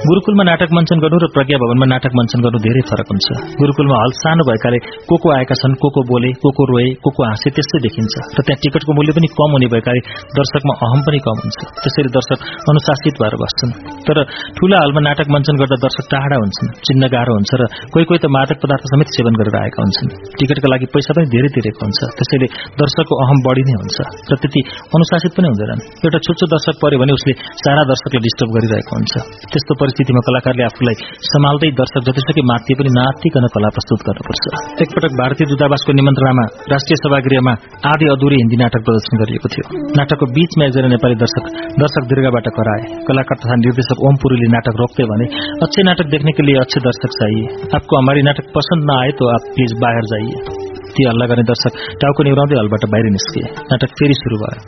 गुरूकुलमा 0.08 0.44
नाटक 0.52 0.70
मञ्चन 0.80 1.04
गर्नु 1.04 1.20
र 1.26 1.28
प्रज्ञा 1.36 1.58
भवनमा 1.66 1.88
नाटक 1.94 2.14
मञ्चन 2.20 2.40
गर्नु 2.46 2.64
धेरै 2.68 2.86
फरक 2.90 3.08
हुन्छ। 3.12 3.28
गुरूकुलमा 3.60 3.96
हल 4.04 4.16
सानो 4.24 4.48
भएकाले 4.50 4.80
को 5.12 5.16
को 5.20 5.28
आएका 5.38 5.60
छन् 5.62 5.76
को 5.84 5.88
को 5.96 6.08
बोले 6.14 6.32
को 6.40 6.56
को 6.56 6.70
रोए 6.72 6.88
को 7.04 7.10
को 7.16 7.22
हाँसे 7.30 7.56
त्यस्तै 7.56 7.84
देखिन्छ। 7.86 8.14
र 8.38 8.40
त्यहाँ 8.48 8.60
टिकटको 8.64 8.92
मूल्य 8.98 9.12
पनि 9.20 9.28
कम 9.36 9.60
हुने 9.60 9.68
भएकाले 9.76 10.02
दर्शकमा 10.40 10.74
अहम 10.84 11.00
पनि 11.08 11.20
कम 11.26 11.38
हुन्छ। 11.44 11.58
त्यसरी 11.84 12.10
दर्शक 12.18 12.40
अनुशासित 12.72 13.16
भएर 13.22 13.36
बस्छन्। 13.42 13.72
तर 14.08 14.18
ठूला 14.58 14.78
हलमा 14.84 15.02
नाटक 15.08 15.28
मञ्चन 15.34 15.56
गर्दा 15.62 15.78
दर्शक 15.86 16.06
टाढा 16.14 16.38
हुन्छन् 16.44 16.70
चिन्न 16.86 17.04
गाह्रो 17.14 17.34
हुन्छ 17.38 17.52
र 17.60 17.64
कोही 17.94 18.06
कोही 18.10 18.20
त 18.24 18.26
मादक 18.36 18.58
पदार्थ 18.64 18.84
समेत 18.92 19.10
सेवन 19.16 19.34
गरेर 19.40 19.56
आएका 19.62 19.80
हुन्छन्। 19.86 20.10
टिकटका 20.38 20.68
लागि 20.74 20.86
पैसा 20.94 21.12
पनि 21.16 21.28
धेरै 21.34 21.50
तिरेको 21.56 21.82
हुन्छ। 21.86 22.00
त्यसैले 22.18 22.48
दर्शकको 22.82 23.14
अहम 23.24 23.38
बढी 23.48 23.64
नै 23.68 23.76
हुन्छ 23.82 23.98
र 24.32 24.34
त्यति 24.42 24.62
अनुशासित 24.96 25.32
पनि 25.38 25.48
हुँदैनन्। 25.52 25.82
एउटा 26.06 26.20
छुच्चो 26.26 26.46
दर्शक 26.54 26.76
पर्यो 26.84 26.98
भने 27.02 27.14
उसले 27.18 27.34
सारा 27.64 27.82
दर्शकले 27.92 28.20
डिस्टर्ब 28.28 28.50
गरिरहेको 28.56 28.94
हुन्छ। 28.98 29.14
त्यस्तो 29.52 29.74
परिस्थितिमा 29.82 30.22
कलाकारले 30.28 30.64
आफूलाई 30.70 30.96
सम्हाल्दै 31.32 31.70
दर्शक 31.82 32.02
जतिसुकै 32.08 32.44
माथि 32.52 32.74
पनि 32.80 32.90
नातिकन 33.00 33.46
कला 33.56 33.70
प्रस्तुत 33.76 34.00
गर्नुपर्छ। 34.08 34.44
एकपटक 34.84 35.12
भारतीय 35.22 35.46
दूतावासको 35.52 35.92
निमन्त्रणामा 36.00 36.46
राष्ट्रिय 36.74 36.98
सभागृहमा 37.04 37.54
आधी 37.92 38.06
अधुरी 38.16 38.36
हिन्दी 38.42 38.58
नाटक 38.62 38.82
प्रदर्शन 38.88 39.14
गरिएको 39.22 39.48
थियो। 39.54 39.66
नाटकको 39.98 40.26
बीचमा 40.36 40.65
एकजना 40.68 40.88
नेपाली 40.88 41.20
दर्शक 41.24 41.50
दर्शक 41.80 42.08
दीर्घबाट 42.12 42.52
कराए 42.58 42.86
कलाकार 43.08 43.42
तथा 43.42 43.58
निर्देशक 43.64 44.06
ओम 44.10 44.22
पुरीले 44.24 44.52
नाटक 44.54 44.80
रोकते 44.84 45.10
भने 45.12 45.28
अच्छे 45.64 45.88
नाटक 45.90 46.14
देखने 46.14 46.38
के 46.40 46.48
लिए 46.48 46.62
अच्छे 46.62 46.86
दर्शक 46.88 47.20
चाहिए 47.20 47.74
आपको 47.76 47.98
हमारी 47.98 48.30
नाटक 48.30 48.56
पसंद 48.56 48.90
न 48.92 48.98
आए 49.02 49.20
तो 49.20 49.36
आप 49.36 49.52
प्लीज़ 49.52 49.78
बाहर 49.84 50.10
जाइए 50.14 50.75
ती 50.96 51.02
हल्ला 51.10 51.26
गर्ने 51.30 51.44
दर्शक 51.52 51.74
टाउको 52.02 52.22
निहुराउँदै 52.28 52.56
हलबाट 52.62 52.84
बाहिर 52.94 53.06
निस्किए। 53.16 53.46
नाटक 53.70 53.92
फेरि 54.00 54.16
शुरू 54.22 54.36
भयो। 54.42 54.60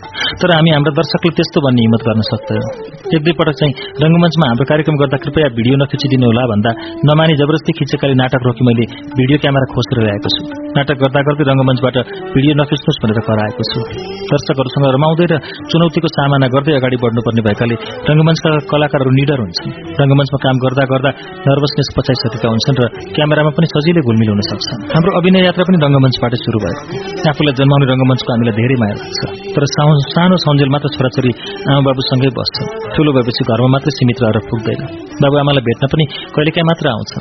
तर 0.41 0.49
हामी 0.57 0.69
हाम्रो 0.75 0.91
दर्शकले 0.99 1.31
त्यस्तो 1.37 1.59
भन्ने 1.65 1.81
हिम्मत 1.85 2.01
गर्न 2.07 2.21
सक्दैनौँ। 2.31 2.71
एक 3.15 3.21
दुईपटक 3.25 3.55
चाहिँ 3.59 3.73
रंगमञ्चमा 4.03 4.45
हाम्रो 4.51 4.65
कार्यक्रम 4.71 4.95
गर्दा 5.01 5.17
कृपया 5.23 5.47
भिडियो 5.57 5.75
नखिचिदिनु 5.83 6.25
होला 6.29 6.43
भन्दा 6.51 6.71
नमानी 7.09 7.33
जबरजस्ती 7.41 7.71
खिचेकाले 7.79 8.15
नाटक 8.21 8.41
रोकी 8.47 8.63
मैले 8.67 8.85
भिडियो 9.19 9.37
क्यामेरा 9.43 9.67
खोसेर 9.73 9.97
ल्याएको 10.05 10.29
छु। 10.35 10.41
नाटक 10.77 10.97
गर्दा 11.03 11.19
गर्दै 11.27 11.43
रंगमञ्चबाट 11.51 11.97
भिडियो 12.35 12.53
नखिच्नुहोस् 12.61 12.99
भनेर 13.03 13.19
कराएको 13.29 13.63
छु। 13.71 13.79
दर्शकहरूसँग 14.31 14.85
रमाउँदै 14.97 15.25
र 15.31 15.33
चुनौतीको 15.71 16.09
सामना 16.17 16.47
गर्दै 16.55 16.73
अगाडि 16.79 16.97
बढ्नुपर्ने 17.03 17.41
भएकाले 17.47 17.75
रंगमञ्चका 18.09 18.49
कलाकारहरू 18.71 19.11
निडर 19.19 19.39
हुन्छन्। 19.43 19.71
रंगमञ्चमा 20.01 20.37
काम 20.45 20.55
गर्दा 20.65 20.83
गर्दा 20.91 21.09
नर्भसनेस 21.47 21.89
पचाइसकेका 21.97 22.47
हुन्छन् 22.53 22.77
र 22.81 22.83
क्यामेरामा 23.15 23.51
पनि 23.57 23.67
सजिलै 23.73 24.01
घुलमिल 24.07 24.29
हुन 24.33 24.41
सक्छ 24.51 24.67
हाम्रो 24.93 25.11
अभिनय 25.19 25.41
यात्रा 25.47 25.63
पनि 25.67 25.77
रंगमञ्चबाट 26.17 26.33
शुरू 26.43 26.57
भयो। 26.63 26.77
आफूलाई 27.29 27.53
जन्माउने 27.59 27.85
रंगमञ्चको 27.91 28.29
हामीलाई 28.33 28.55
धेरै 28.59 28.75
माया 28.81 28.95
लाग्छ। 28.97 29.21
तर 29.53 29.63
सानो 30.17 30.35
सन्जेल 30.45 30.69
मात्र 30.73 30.89
छोराछोरी 30.95 31.31
आमा 31.69 31.81
बाबुसँगै 31.87 32.29
बस्छन्। 32.37 32.67
ठूलो 32.93 33.09
भएपछि 33.15 33.43
घरमा 33.49 33.69
मात्रै 33.73 33.91
सीमित 33.97 34.17
रहेर 34.23 34.37
पुग्दैन। 34.49 34.79
बाबुआमालाई 35.21 35.63
भेट्न 35.67 35.83
पनि 35.93 36.05
कहिलेकाहीँ 36.33 36.67
मात्र 36.69 36.85
आउँछ 36.95 37.11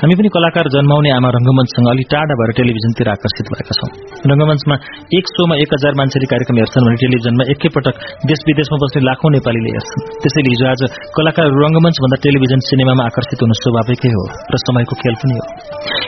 हामी 0.00 0.14
पनि 0.18 0.28
कलाकार 0.36 0.66
जन्माउने 0.74 1.10
आमा 1.16 1.28
रंगमञ्चसँग 1.36 1.88
अलि 1.92 2.04
टाढा 2.12 2.34
भएर 2.40 2.50
टेलिभिजनतिर 2.58 3.08
आकर्षित 3.14 3.46
भएका 3.52 3.74
छौं। 3.78 3.88
रंगमञ्चमा 4.30 4.76
एक 5.18 5.24
शोमा 5.34 5.54
एक 5.64 5.70
हजार 5.76 5.92
मान्छेले 6.00 6.26
कार्यक्रम 6.32 6.56
हेर्छन् 6.60 6.86
भने 6.86 6.96
टेलिभिजनमा 7.02 7.44
एकैपटक 7.52 7.94
देश 8.30 8.40
विदेशमा 8.48 8.76
बस्ने 8.82 9.00
लाखौं 9.08 9.30
नेपालीले 9.36 9.70
हेर्छन्। 9.76 10.00
त्यसैले 10.22 10.50
हिजो 10.54 10.66
आज 10.72 10.82
कलाकार 11.16 11.46
रंगमञ्च 11.62 11.96
भन्दा 12.04 12.16
टेलिभिजन 12.24 12.60
सिनेमामा 12.68 13.02
आकर्षित 13.10 13.40
हुनु 13.44 13.56
स्वाभाविकै 13.62 14.12
हो 14.16 14.24
र 14.52 14.54
समयको 14.64 14.94
खेल 15.02 15.14
पनि 15.20 15.34
हो। 15.38 15.44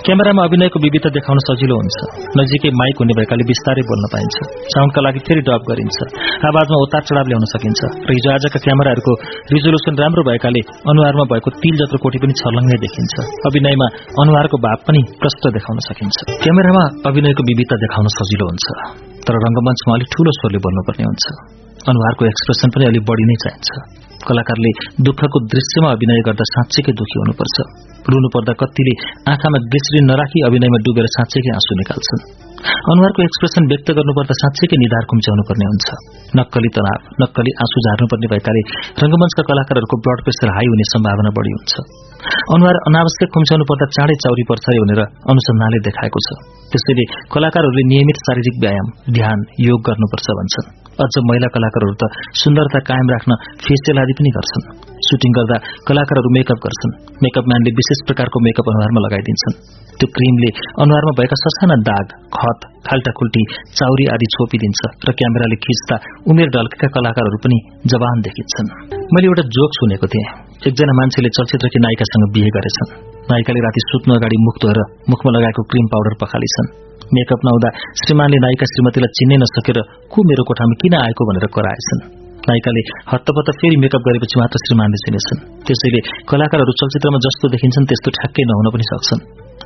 क्यामेरामा 0.05 0.43
अभिनयको 0.49 0.79
विविधता 0.85 1.11
देखाउन 1.17 1.39
सजिलो 1.49 1.75
हुन्छ। 1.81 1.99
नजिकै 2.41 2.71
माइक 2.81 2.97
हुने 3.01 3.15
भएकाले 3.19 3.45
बिस्तारै 3.53 3.83
बोल्न 3.91 4.05
पाइन्छ। 4.15 4.37
साउन्डका 4.75 5.01
लागि 5.07 5.21
फेरि 5.27 5.43
डब 5.49 5.63
गरिन्छ। 5.71 5.99
आवाजमा 6.51 6.79
उतार 6.85 7.03
चढाव 7.09 7.27
ल्याउन 7.31 7.45
सकिन्छ। 7.55 7.81
र 8.09 8.11
हिजो 8.19 8.29
आजका 8.37 8.59
क्यामेराहरूको 8.67 9.13
रिजोल्युसन 9.55 9.95
राम्रो 10.03 10.23
भएकाले 10.29 10.61
अनुहारमा 10.91 11.25
भएको 11.33 11.49
तिल 11.63 11.75
जत्रो 11.81 11.99
कोटी 12.05 12.19
पनि 12.23 12.35
छर्लङ्गै 12.43 12.79
देखिन्छ। 12.85 13.15
अभिनयमा 13.63 13.87
अनुहारको 14.23 14.59
भाव 14.59 14.79
पनि 14.87 15.01
प्रष्ट 15.23 15.43
देखाउन 15.55 15.79
सकिन्छ। 15.87 16.19
क्यामेरामा 16.43 16.85
अभिनयको 17.09 17.43
विविधता 17.49 17.77
देखाउन 17.83 18.07
सजिलो 18.19 18.45
हुन्छ 18.51 18.67
तर 19.23 19.35
रंगमञ्चमा 19.47 19.93
अलिक 19.97 20.09
ठूलो 20.15 20.31
स्वरले 20.39 20.59
बोल्नुपर्ने 20.67 21.05
हुन्छ। 21.07 21.25
अनुहारको 21.91 22.23
एक्सप्रेसन 22.27 22.69
पनि 22.75 22.85
अलिक 22.91 23.03
बढी 23.07 23.25
नै 23.31 23.37
चाहिन्छ। 23.43 23.71
कलाकारले 24.27 24.71
दुःखको 25.07 25.39
दृश्यमा 25.55 25.89
अभिनय 25.95 26.21
गर्दा 26.27 26.45
साँच्चैकै 26.55 26.93
दुखी 26.99 27.17
हुनुपर्छ। 27.23 27.57
रुनु 28.11 28.29
पर्दा 28.35 28.53
कतिले 28.61 28.95
आँखामा 29.31 29.59
ग्लिसरिन 29.71 30.05
नराखी 30.11 30.39
अभिनयमा 30.49 30.79
डुबेर 30.87 31.07
साँच्चैकै 31.17 31.51
आँसु 31.59 31.73
निकाल्छन्। 31.83 32.23
अनुहारको 32.93 33.21
एक्सप्रेसन 33.29 33.63
व्यक्त 33.73 33.89
गर्नुपर्दा 33.99 34.35
साँच्चैकै 34.43 34.77
निधार 34.83 35.05
खुम्च्याउनु 35.11 35.43
पर्ने 35.49 35.67
हुन्छ। 35.71 35.89
नक्कली 36.39 36.71
तनाव 36.77 36.99
नक्कली 37.23 37.53
आँसु 37.63 37.79
झार्नुपर्ने 37.87 38.27
भएकाले 38.33 38.63
रंगमञ्चका 39.03 39.43
कलाकारहरूको 39.51 39.97
ब्लड 40.07 40.19
प्रेसर 40.27 40.49
हाई 40.57 40.67
हुने 40.73 40.87
सम्भावना 40.95 41.31
बढ़ी 41.39 41.53
हुन्छ। 41.59 42.12
अनुहार 42.55 42.77
अनावश्यक 42.89 43.31
खुम्च्याउनु 43.35 43.65
पर्दा 43.71 43.87
चाँडै 43.97 44.17
चाउरी 44.25 44.45
पर्छ 44.51 44.65
भनेर 44.83 45.01
अनुसन्धानले 45.33 45.79
देखाएको 45.87 46.19
छ। 46.27 46.29
त्यसैले 46.73 47.05
कलाकारहरूले 47.35 47.83
नियमित 47.93 48.19
शारीरिक 48.27 48.57
व्यायाम 48.63 48.87
ध्यान 49.17 49.39
योग 49.69 49.81
गर्नुपर्छ 49.89 50.27
भन्छन्। 50.39 50.69
अझ 51.03 51.15
महिला 51.29 51.49
कलाकारहरू 51.57 51.95
त 52.01 52.05
सुन्दरता 52.43 52.81
कायम 52.89 53.09
राख्न 53.15 53.33
फेसियल 53.65 53.99
आदि 54.03 54.15
पनि 54.19 54.31
गर्छन्। 54.37 54.65
सुटिङ 55.09 55.31
गर्दा 55.39 55.57
कलाकारहरू 55.89 56.29
मेकअप 56.37 56.59
गर्छन्। 56.67 56.93
मेकअप 57.25 57.45
म्यानले 57.49 57.71
विशेष 57.81 57.99
प्रकारको 58.07 58.45
मेकअप 58.47 58.67
अनुहारमा 58.73 59.01
लगाइदिन्छन्। 59.07 59.57
त्यो 59.99 60.09
क्रिमले 60.17 60.51
अनुहारमा 60.83 61.13
भएका 61.19 61.37
ससाना 61.43 61.77
दाग 61.91 62.07
खत 62.37 62.61
खाल्टाखुल्टी 62.87 63.43
चाउरी 63.79 64.07
आदि 64.15 64.27
छोपिदिन्छ 64.35 64.81
र 65.09 65.13
क्यामेराले 65.19 65.57
खिच्दा 65.65 65.97
उमेर 66.31 66.49
ढल्केका 66.55 66.89
कलाकारहरू 66.97 67.39
पनि 67.45 67.59
जवान 67.87 68.17
देखिन्छन्। 68.27 68.73
मैले 69.15 69.27
एउटा 69.27 69.43
जोक 69.59 69.71
सुनेको 69.81 70.07
थिएँ। 70.07 70.42
एकजना 70.69 70.93
मान्छेले 70.93 71.29
चलचित्रकी 71.29 71.79
नायिकासँग 71.79 72.25
बिहे 72.35 72.51
गरेछन्। 72.57 72.91
नायिकाले 73.31 73.61
राति 73.67 73.81
सुत्नु 73.91 74.15
अगाडि 74.15 74.37
मुख 74.47 74.57
धोएर 74.63 74.79
मुखमा 75.11 75.31
लगाएको 75.37 75.63
क्रिम 75.63 75.87
पाउडर 75.87 76.15
पखालिछन्। 76.23 76.69
मेकअप 77.15 77.41
नहुँदा 77.47 77.69
श्रीमानले 78.01 78.39
नायिका 78.39 78.67
श्रीमतीलाई 78.73 79.11
चिन्नै 79.19 79.37
नसकेर 79.43 79.79
को 80.13 80.19
मेरो 80.29 80.43
कोठामा 80.49 80.75
किन 80.83 80.95
आएको? 81.03 81.23
भनेर 81.29 81.47
कराएछन्। 81.57 82.01
नायिकाले 82.49 82.83
हत्तपत्त 83.11 83.49
फेरि 83.61 83.77
मेकअप 83.77 84.03
गरेपछि 84.07 84.37
मात्र 84.41 84.57
श्रीमानले 84.65 84.99
चिनेछन्। 85.05 85.41
त्यसैले 85.67 86.01
कलाकारहरू 86.31 86.73
चलचित्रमा 86.81 87.19
जस्तो 87.27 87.45
देखिन्छन् 87.55 87.87
त्यस्तो 87.87 88.09
ठ्याक्कै 88.11 88.43
नहुन 88.43 88.67
पनि 88.75 88.85
सक्छन्। 88.91 89.21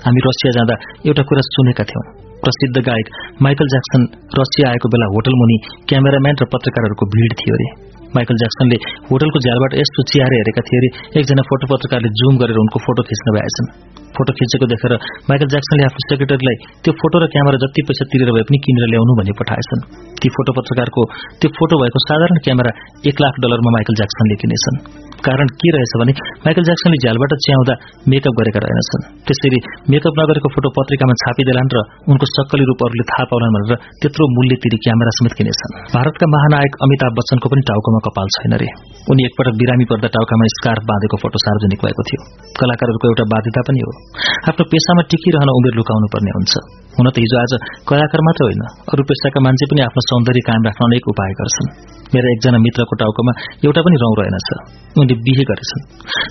हामी 0.05 0.21
रसिया 0.27 0.51
जाँदा 0.53 0.75
एउटा 1.09 1.23
कुरा 1.23 1.43
सुनेका 1.47 1.85
थियौं। 1.85 2.05
प्रसिद्ध 2.45 2.77
गायक 2.89 3.07
माइकल 3.43 3.67
ज्याक्सन 3.67 4.03
रसिया 4.39 4.67
आएको 4.71 4.87
बेला 4.89 5.07
होटल 5.07 5.35
मुनि 5.41 5.57
क्यामेराम्यान 5.89 6.35
र 6.43 6.45
पत्रकारहरूको 6.53 7.05
भीड़ 7.07 7.33
थियो 7.33 7.55
अरे। 7.57 7.69
माइकल 8.15 8.37
ज्याक्सनले 8.43 8.79
होटलको 9.11 9.39
झ्यालबाट 9.45 9.73
यस्तो 9.83 10.01
चिहार 10.11 10.33
हेरेका 10.39 10.63
थिए 10.67 10.79
अरे 10.81 10.89
एकजना 11.19 11.43
फोटो 11.51 11.65
पत्रकारले 11.73 12.11
जुम 12.21 12.35
गरेर 12.43 12.59
उनको 12.65 12.79
फोटो 12.87 13.03
खिच्न 13.11 13.37
भएछन् 13.37 13.71
फोटो 14.17 14.33
खिचेको 14.37 14.67
देखेर 14.73 14.93
माइकल 15.29 15.49
ज्याक्सनले 15.53 15.85
आफ्नो 15.89 16.03
सेक्रेटरीलाई 16.11 16.57
त्यो 16.85 16.93
फोटो 17.01 17.17
र 17.23 17.27
क्यामेरा 17.33 17.59
जति 17.65 17.81
पैसा 17.89 18.05
तिरेर 18.13 18.31
भए 18.37 18.45
पनि 18.49 18.59
किनेर 18.65 18.89
ल्याउनु 18.93 19.13
भनी 19.19 19.33
पठाएछन्। 19.41 19.83
ती 20.21 20.29
फोटो 20.37 20.53
पत्रकारको 20.59 21.03
त्यो 21.41 21.49
फोटो 21.59 21.75
भएको 21.83 21.99
साधारण 22.09 22.39
क्यामेरा 22.47 22.73
एक 23.11 23.17
लाख 23.25 23.35
डलरमा 23.45 23.71
माइकल 23.77 23.95
ज्याक्सनले 24.01 24.37
किनेछन्। 24.43 24.77
कारण 25.29 25.49
के 25.61 25.69
रहेछ 25.75 25.93
भने 26.01 26.13
माइकल 26.45 26.65
ज्याक्सनले 26.69 26.99
झ्यालबाट 27.03 27.33
च्याउँदा 27.47 27.75
मेकअप 28.13 28.35
गरेका 28.41 28.61
रहेनछन्। 28.65 29.03
त्यसरी 29.27 29.59
मेकअप 29.93 30.15
नगरेको 30.21 30.49
फोटो 30.55 30.69
पत्रिकामा 30.79 31.15
छापिदेलान् 31.23 31.73
र 31.77 31.83
उनको 32.11 32.27
सक्कली 32.37 32.65
रूपहरूले 32.71 33.05
थाहा 33.11 33.25
पाउलान् 33.31 33.55
भनेर 33.57 33.75
त्यत्रो 34.01 34.25
मूल्य 34.37 34.55
तिरी 34.63 34.79
क्यामेरा 34.85 35.13
समेत 35.19 35.35
किनेछन् 35.39 35.77
भारतका 35.97 36.27
महानायक 36.37 36.73
अमिताभ 36.87 37.13
बच्चनको 37.19 37.47
पनि 37.53 37.63
टाउकोमा 37.71 38.01
कपाल 38.07 38.29
छैन 38.37 38.55
रे। 38.63 38.69
उनी 39.11 39.23
एकपटक 39.29 39.55
बिरामी 39.61 39.85
पर्दा 39.91 40.09
टाउकामा 40.17 40.47
स्कार्फ 40.57 40.83
बाँधेको 40.91 41.17
फोटो 41.23 41.39
सार्वजनिक 41.45 41.81
भएको 41.87 42.03
थियो। 42.09 42.21
कलाकारहरूको 42.61 43.07
एउटा 43.11 43.25
बाध्यता 43.33 43.61
पनि 43.69 43.81
हो। 43.87 43.91
आफ्नो 44.51 44.65
पेसामा 44.73 45.03
टिकिरहन 45.11 45.51
उमेर 45.59 45.75
लुकाउनु 45.79 46.07
पर्ने 46.15 46.31
हुन्छ। 46.37 46.53
हुन 46.97 47.07
त 47.13 47.17
हिजो 47.21 47.37
आज 47.45 47.53
कलाकार 47.89 48.21
मात्र 48.27 48.43
होइन 48.49 48.63
अरू 48.93 49.03
पेसाका 49.09 49.41
मान्छे 49.47 49.65
पनि 49.71 49.81
आफ्नो 49.87 50.01
सौन्दर्य 50.09 50.43
कायम 50.49 50.63
राख्न 50.67 50.83
अनेक 50.89 51.05
उपाय 51.13 51.33
गर्छन्। 51.41 51.69
मेरा 52.15 52.29
एकजना 52.35 52.59
मित्रको 52.67 52.95
टाउकोमा 53.03 53.33
एउटा 53.67 53.81
पनि 53.87 53.97
रौँ 54.03 54.15
रहेनछ 54.21 54.49
उनले 54.97 55.15
बिहे 55.27 55.45
गरेछन्। 55.51 55.83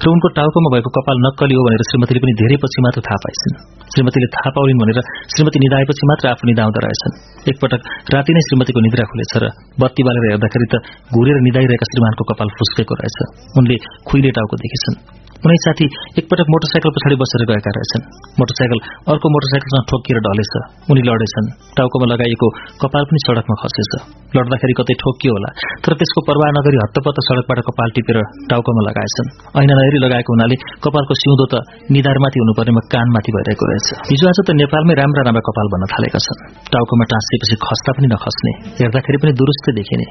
र 0.02 0.06
उनको 0.14 0.28
टाउकोमा 0.38 0.70
भएको 0.74 0.90
कपाल 0.98 1.18
नक्कली 1.26 1.56
हो 1.58 1.62
भनेर 1.68 1.82
श्रीमतीले 1.90 2.20
पनि 2.24 2.34
धेरै 2.42 2.58
पछि 2.64 2.80
मात्र 2.86 3.00
थाहा 3.08 3.20
पाइछन्। 3.26 3.56
श्रीमतीले 3.94 4.28
थाहा 4.36 4.50
पाउलिन् 4.56 4.80
भनेर 4.82 5.00
श्रीमती 5.34 5.58
निधाएपछि 5.66 6.04
मात्र 6.12 6.26
आफू 6.34 6.44
निधाउँदो 6.50 6.80
रहेछन्। 6.86 7.14
एकपटक 7.52 7.82
राति 8.16 8.32
नै 8.36 8.42
श्रीमतीको 8.48 8.80
निद्रा 8.86 9.06
खुलेछ 9.12 9.34
र 9.44 9.46
बत्ती 9.82 10.02
बालेर 10.08 10.26
हेर्दाखेरि 10.32 10.68
त 10.74 10.76
घुरेर 11.14 11.38
निधाइरहेका 11.48 11.86
श्रीमानको 11.92 12.24
कपाल 12.32 12.50
फुस्केको 12.58 12.94
रहेछ। 13.02 13.18
उनले 13.60 13.76
खुइले 14.08 14.30
टाउको 14.38 14.56
देखेछन्। 14.64 14.98
उनै 15.46 15.58
साथी 15.66 15.86
एकपटक 16.20 16.48
मोटरसाइकल 16.54 16.92
पछाडि 16.96 17.16
बसेर 17.22 17.42
गएका 17.50 17.72
रहेछन्। 17.78 18.04
मोटरसाइकल 18.40 18.80
अर्को 19.14 19.28
मोटरसाइकलसँग 19.36 19.84
ठोकिएर 19.92 20.18
ढलेछ 20.26 20.54
उनी 20.92 21.02
लडेछन् 21.08 21.48
टाउकोमा 21.78 22.06
लगाइएको 22.14 22.48
कपाल 22.82 23.04
पनि 23.10 23.20
सड़कमा 23.26 23.56
खसेछ। 23.62 23.94
लड्दाखेरि 24.36 24.74
कतै 24.80 24.94
ठोकियो 25.02 25.32
होला 25.36 25.50
तर 25.84 25.92
त्यसको 26.00 26.20
प्रवाह 26.28 26.50
नगरी 26.58 26.78
हत्तपत्त 26.84 27.20
सड़कबाट 27.28 27.60
कपाल 27.68 27.90
टिपेर 27.96 28.18
टाउकोमा 28.52 28.82
लगाएछन्। 28.90 29.28
ऐना 29.62 29.74
नहेरी 29.80 30.00
लगाएको 30.06 30.30
हुनाले 30.36 30.56
कपालको 30.84 31.14
सिउँदो 31.22 31.46
त 31.52 31.56
निधारमाथि 31.96 32.38
हुनुपर्नेमा 32.44 32.82
कानमाथि 32.94 33.32
भइरहेको 33.36 33.64
रहेछ। 33.70 33.88
हिजो 34.12 34.26
आज 34.32 34.40
त 34.48 34.50
नेपालमै 34.62 34.96
राम्रा 35.02 35.22
राम्रा 35.28 35.44
कपाल 35.48 35.68
बन्न 35.74 35.86
थालेका 35.94 36.20
छन्। 36.26 36.40
टाउकोमा 36.74 37.06
टाँसिएपछि 37.14 37.56
खस्दा 37.66 37.92
पनि 37.96 38.08
नखस्ने 38.14 38.52
हेर्दाखेरि 38.82 39.18
पनि 39.24 39.32
दुरुस्तै 39.40 39.72
देखिने। 39.80 40.06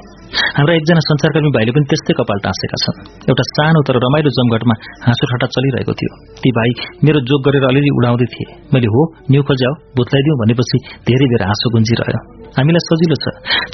हाम्रा 0.57 0.73
एकजना 0.79 1.01
संचारकर्मी 1.09 1.51
भाइले 1.55 1.71
पनि 1.75 1.85
त्यस्तै 1.91 2.13
कपाल 2.19 2.39
टाँसेका 2.47 2.77
छन्। 2.83 2.97
एउटा 3.29 3.43
सानो 3.51 3.79
तर 3.87 3.95
रमाइलो 4.05 4.29
जमघटमा 4.39 4.75
हाँसो 5.05 5.24
ठट्टा 5.25 5.47
चलिरहेको 5.47 5.93
थियो। 5.93 6.11
ती 6.41 6.49
भाइ 6.51 6.69
मेरो 7.03 7.19
जोग 7.29 7.39
गरेर 7.45 7.63
अलिअलि 7.69 7.91
उडाउँदै 7.97 8.27
थिए। 8.33 8.47
मैले 8.73 8.87
हो 8.87 9.01
न्यु 9.31 9.41
खोज्याओ 9.43 9.73
भुत्लाइदिउँ 9.97 10.39
भनेपछि 10.41 10.77
धेरै 11.07 11.25
बेर 11.31 11.41
हाँसो 11.49 11.67
गुन्जिरह्यो। 11.69 12.44
हामीलाई 12.57 12.83
सजिलो 12.89 13.17
छ। 13.23 13.25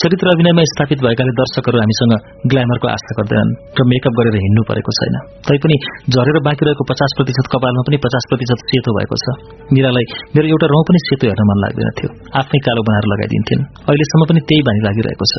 चरित्र 0.02 0.26
अभिनयमा 0.34 0.64
स्थापित 0.72 1.00
भएकाले 1.06 1.32
दर्शकहरू 1.40 1.78
हामीसँग 1.84 2.14
ग्ल्यामरको 2.52 2.88
आशा 2.96 3.14
गर्दैनन् 3.20 3.52
र 3.78 3.80
मेकअप 3.92 4.14
गरेर 4.20 4.36
हिँड्नु 4.46 4.62
परेको 4.70 4.92
छैन। 5.00 5.16
तैपनि 5.48 5.78
झरेर 6.14 6.38
बाँकी 6.48 6.64
रहेको 6.68 6.84
पचास 6.92 7.12
प्रतिशत 7.18 7.46
कपालमा 7.54 7.82
पनि 7.88 7.98
पचास 8.06 8.24
प्रतिशत 8.30 8.60
सेतो 8.70 8.92
भएको 8.98 9.16
छ। 9.24 9.26
मिरालाई 9.76 10.06
मेरो 10.36 10.48
एउटा 10.54 10.68
रौँ 10.74 10.84
पनि 10.90 11.00
सेतो 11.08 11.26
हेर्न 11.32 11.44
मन 11.50 11.58
लाग्दैन 11.66 11.90
थियो। 11.98 12.10
आफ्नै 12.40 12.60
कालो 12.68 12.82
बनाएर 12.88 13.06
लगाइदिन्थिन्। 13.14 13.62
अहिलेसम्म 13.90 14.24
पनि 14.30 14.40
त्यही 14.50 14.62
बानी 14.68 14.80
लागिरहेको 14.88 15.28
छ। 15.34 15.36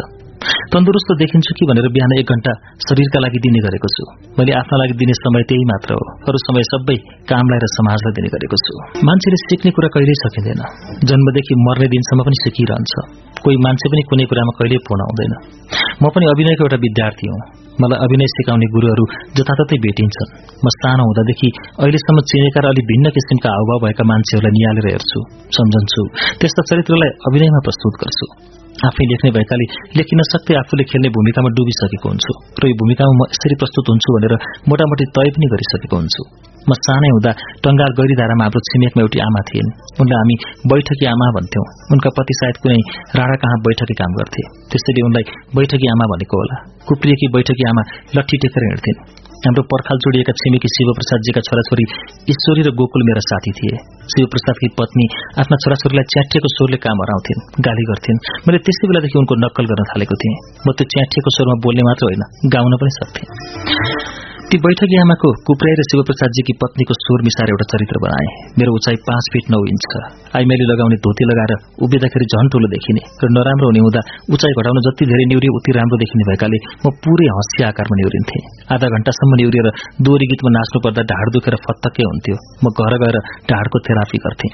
तन्दुरुस्त 0.72 1.10
देखिन्छु 1.22 1.52
कि 1.58 1.64
भनेर 1.70 1.86
बिहान 1.94 2.12
एक 2.18 2.30
घण्टा 2.34 2.52
शरीरका 2.86 3.18
लागि 3.24 3.38
दिने 3.44 3.60
गरेको 3.66 3.88
छु। 3.94 4.04
मैले 4.38 4.52
आफ्ना 4.60 4.76
लागि 4.82 4.94
दिने 5.00 5.14
समय 5.14 5.42
त्यही 5.50 5.64
मात्र 5.70 5.90
हो। 5.94 6.04
अरू 6.28 6.38
समय 6.46 6.64
सबै 6.72 6.96
कामलाई 7.30 7.60
र 7.62 7.66
समाजलाई 7.78 8.12
दिने 8.18 8.30
गरेको 8.34 8.56
छु। 8.64 8.72
मान्छेले 9.06 9.38
सिक्ने 9.46 9.70
कुरा 9.76 9.88
कहिल्यै 9.94 10.16
सकिँदैन। 10.24 10.62
जन्मदेखि 11.08 11.54
मर्ने 11.66 11.86
दिनसम्म 11.94 12.20
पनि 12.26 12.36
सिकिरहन्छ। 12.42 12.92
कोही 13.42 13.56
मान्छे 13.64 13.86
पनि 13.92 14.02
कुनै 14.10 14.24
कुरामा 14.30 14.52
कहिल्यै 14.58 14.80
पूर्ण 14.86 15.00
हुँदैन 15.08 15.32
म 16.02 16.04
पनि 16.14 16.24
अभिनयको 16.32 16.62
एउटा 16.66 16.78
विद्यार्थी 16.86 17.26
हुँ। 17.32 17.42
मलाई 17.80 17.98
अभिनय 18.04 18.28
सिकाउने 18.32 18.66
गुरुहरू 18.74 19.04
जताततै 19.38 19.76
भेटिन्छन्। 19.84 20.30
म 20.64 20.66
सानो 20.76 21.02
हुँदादेखि 21.08 21.48
अहिलेसम्म 21.82 22.18
चिनेका 22.30 22.60
र 22.64 22.66
अलि 22.72 22.82
भिन्न 22.90 23.06
किसिमका 23.16 23.48
हावभाव 23.56 23.78
भएका 23.84 24.04
मान्छेहरूलाई 24.10 24.52
निहालेर 24.56 24.86
हेर्छु 24.92 25.18
सम्झन्छु। 25.56 26.02
त्यस्ता 26.40 26.62
चरित्रलाई 26.70 27.10
अभिनयमा 27.28 27.60
प्रस्तुत 27.66 27.94
गर्छु। 28.02 28.26
आफै 28.88 29.04
लेख्ने 29.10 29.30
भएकाले 29.36 29.66
लेखिन 29.98 30.20
सक्दै 30.32 30.54
आफूले 30.62 30.84
खेल्ने 30.90 31.08
भूमिकामा 31.16 31.48
डुबिसकेको 31.56 32.06
हुन्छु। 32.12 32.32
र 32.60 32.62
यो 32.70 32.74
भूमिकामा 32.80 33.12
म 33.18 33.20
यसरी 33.32 33.54
प्रस्तुत 33.62 33.84
हुन्छु 33.92 34.08
भनेर 34.16 34.34
मोटामोटी 34.68 35.04
तय 35.16 35.28
पनि 35.34 35.46
गरिसकेको 35.52 35.96
हुन्छु। 36.00 36.22
म 36.68 36.72
सानै 36.86 37.08
हुँदा 37.14 37.32
टंगाल 37.64 37.90
गैरीधारामा 37.98 38.44
हाम्रो 38.46 38.60
छिमेकमा 38.68 39.00
एउटी 39.04 39.18
आमा 39.26 39.40
थिइन्। 39.48 39.70
उनलाई 40.00 40.18
हामी 40.22 40.36
बैठकी 40.70 41.06
आमा 41.12 41.26
भन्थ्यौं। 41.36 41.66
उनका 41.92 42.10
पति 42.18 42.34
सायद 42.40 42.56
कुनै 42.62 42.78
राणा 43.18 43.36
कहाँ 43.42 43.58
बैठकी 43.66 43.94
काम 44.00 44.12
गर्थे। 44.18 44.42
त्यसैले 44.70 45.00
उनलाई 45.08 45.24
बैठकी 45.56 45.86
आमा 45.94 46.04
भनेको 46.12 46.34
होला। 46.38 46.56
कुप्रिएकी 46.88 47.26
बैठकी 47.34 47.64
आमा 47.70 47.82
लट्ठी 48.16 48.36
टेकेर 48.42 48.64
हिँड्थिन्। 48.68 48.98
हाम्रो 49.44 49.62
पर्खाल 49.62 49.96
जोडिएका 49.98 50.32
छिमेकी 50.32 50.68
शिवप्रसादजीका 50.74 51.40
छोराछोरी 51.46 51.84
ईश्वरी 52.30 52.62
र 52.62 52.70
गोकुल 52.78 53.02
मेरा 53.08 53.22
साथी 53.30 53.52
थिए। 53.58 53.76
शिवप्रसादकी 54.12 54.68
पत्नी 54.78 55.06
आफ्ना 55.42 55.56
छोराछोरीलाई 55.62 56.06
च्याटिएको 56.14 56.48
स्वरले 56.56 56.78
काम 56.86 57.02
हराउँथिन् 57.02 57.40
गाली 57.66 57.84
गर्थिन्। 57.90 58.22
मैले 58.46 58.58
त्यसै 58.66 58.84
बेलादेखि 58.88 59.18
उनको 59.18 59.34
नक्कल 59.44 59.64
गर्न 59.66 59.82
थालेको 59.90 60.14
थिएँ। 60.14 60.36
म 60.66 60.68
त्यो 60.78 60.86
च्याटिएको 60.94 61.30
स्वरमा 61.36 61.54
बोल्ने 61.64 61.82
मात्र 61.82 62.02
होइन 62.08 62.22
गाउन 62.54 62.72
पनि 62.82 62.92
सक्थेँ। 62.98 64.31
ती 64.52 64.58
बैठकी 64.64 64.96
आमाको 65.00 65.28
कुप्राई 65.48 65.74
र 65.80 65.84
शिवप्रसादजीकी 65.90 66.54
पत्नीको 66.62 66.94
स्वर 66.96 67.22
मिसार 67.26 67.52
एउटा 67.52 67.66
चरित्र 67.72 68.00
बनाए। 68.04 68.26
मेरो 68.60 68.74
उचाइ 68.78 68.98
पाँच 69.06 69.30
फिट 69.32 69.46
नौ 69.54 69.60
इन्च 69.72 69.86
छ। 69.92 70.02
आइमेली 70.38 70.66
लगाउने 70.70 70.98
धोती 71.06 71.28
लगाएर 71.30 71.52
उभिँदाखेरि 71.86 72.26
झन् 72.32 72.50
ठूलो 72.52 72.68
देखिने 72.74 73.02
र 73.22 73.30
नराम्रो 73.36 73.70
हुने 73.70 73.80
हुँदा 73.86 74.02
उचाइ 74.36 74.52
घटाउन 74.60 74.82
जति 74.88 75.08
धेरै 75.12 75.24
निउरी 75.32 75.48
उति 75.56 75.76
राम्रो 75.78 76.00
देखिने 76.04 76.28
भएकाले 76.28 76.58
म 76.84 76.92
पूरै 77.00 77.32
हँसी 77.36 77.64
आकारमा 77.70 78.00
निउरिन्थे 78.02 78.44
आधा 78.76 78.94
घण्टासम्म 78.96 79.40
निउरिएर 79.40 79.68
दोहोरी 80.04 80.26
गीतमा 80.32 80.56
नाच्नु 80.60 80.84
पर्दा 80.84 81.08
ढाड 81.12 81.26
दुखेर 81.34 81.56
फत्तकै 81.66 82.04
हुन्थ्यो। 82.12 82.36
म 82.64 82.76
घर 82.76 82.94
गएर 83.02 83.16
ढाडको 83.48 83.84
थेरापी 83.88 84.24
गर्थे। 84.24 84.48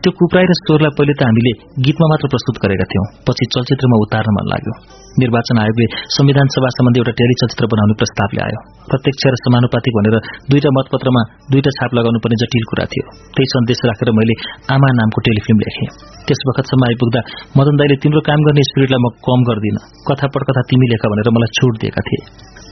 त्यो 0.00 0.10
कुप्राई 0.18 0.48
र 0.48 0.62
स्वरलाई 0.64 0.96
पहिले 0.96 1.14
त 1.20 1.28
हामीले 1.28 1.52
गीतमा 1.84 2.06
मात्र 2.12 2.32
प्रस्तुत 2.32 2.56
गरेका 2.64 2.86
थियौं 2.92 3.06
पछि 3.28 3.44
चलचित्रमा 3.52 3.96
उतार्न 4.04 4.38
मन 4.38 4.54
लाग्यो। 4.54 4.74
निर्वाचन 5.22 5.58
आयोगले 5.62 5.86
संविधान 6.16 6.46
सभा 6.54 6.68
सम्बन्धी 6.76 7.00
एउटा 7.00 7.12
टेलिचलचित्र 7.20 7.64
बनाउने 7.72 7.94
प्रस्ताव 8.00 8.30
ल्यायो। 8.36 8.58
प्रत्यक्ष 8.90 9.22
र 9.32 9.36
समानुपातिक 9.42 9.94
भनेर 9.98 10.16
दुईटा 10.50 10.70
मतपत्रमा 10.78 11.22
दुईटा 11.52 11.70
छाप 11.78 11.90
लगाउनु 11.98 12.18
पर्ने 12.24 12.36
जटिल 12.42 12.64
कुरा 12.70 12.84
थियो। 12.92 13.04
त्यही 13.34 13.48
सन्देश 13.54 13.78
राखेर 13.90 14.10
मैले 14.18 14.34
आमा 14.74 14.88
नामको 14.98 15.18
टेलिफिल्म 15.28 15.58
लेखेँ। 15.66 15.88
त्यस 16.26 16.40
वखतसम्म 16.48 16.82
आइपुग्दा 16.88 17.20
मदन 17.58 17.74
दाईले 17.80 17.96
तिम्रो 18.02 18.20
काम 18.28 18.40
गर्ने 18.46 18.62
स्पिरिटलाई 18.70 19.00
म 19.04 19.06
कम 19.26 19.40
गर्दिन। 19.48 19.76
कथा 20.08 20.26
पटकथा 20.34 20.62
तिमी 20.70 20.86
लेख 20.92 21.02
भनेर 21.12 21.28
मलाई 21.36 21.50
छुट 21.58 21.74
दिएका 21.82 22.02
थिए। 22.08 22.22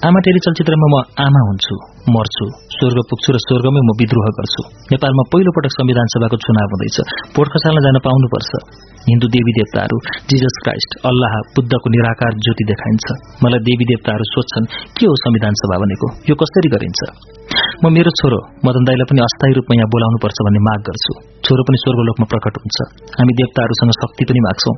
आमा 0.04 0.20
टेली 0.24 0.40
चलचित्रमा 0.44 0.88
म 0.92 0.96
आमा 1.24 1.40
हुन्छु 1.48 1.74
मर्छु 2.14 2.46
स्वर्ग 2.76 2.98
पुग्छु 3.10 3.30
र 3.34 3.38
स्वर्गमै 3.44 3.82
म 3.88 3.92
विद्रोह 4.00 4.26
गर्छु। 4.38 4.62
नेपालमा 4.92 5.22
पहिलो 5.32 5.50
पटक 5.56 5.72
संविधान 5.76 6.10
सभाको 6.14 6.36
चुनाव 6.44 6.74
हुँदैछ। 6.74 6.96
पोट 7.36 7.46
खसाल्न 7.54 7.84
जान 7.86 7.98
पाउनुपर्छ। 8.06 8.50
हिन्दू 9.08 9.26
देवी 9.36 9.52
देवताहरू 9.58 9.96
जिजस 10.30 10.56
क्राइस्ट 10.64 10.90
अल्लाह 11.10 11.32
बुद्धको 11.56 11.86
निराकार 11.94 12.32
ज्योति 12.44 12.64
देखाइन्छ। 12.72 13.06
मलाई 13.44 13.64
देवी 13.68 13.84
देवताहरू 13.92 14.24
सोध्छन् 14.34 14.68
के 14.96 15.04
हो 15.08 15.14
संविधान 15.24 15.52
सभा 15.62 15.76
भनेको? 15.84 16.06
यो 16.28 16.34
कसरी 16.42 16.68
गरिन्छ? 16.74 17.00
म 17.82 17.90
मेरो 17.96 18.10
छोरो 18.20 18.38
मदन 18.66 18.82
दाईलाई 18.88 19.06
पनि 19.10 19.20
अस्थायी 19.26 19.54
रूपमा 19.58 19.74
यहाँ 19.78 19.88
बोलाउनुपर्छ 19.94 20.38
भन्ने 20.46 20.60
माग 20.68 20.80
गर्छु। 20.88 21.12
छोरो 21.46 21.62
पनि 21.66 21.78
स्वर्गलोकमा 21.82 22.26
प्रकट 22.32 22.54
हुन्छ। 22.62 22.78
हामी 23.18 23.32
देवताहरूसँग 23.40 23.92
शक्ति 23.98 24.24
पनि 24.28 24.40
माग्छौं। 24.46 24.74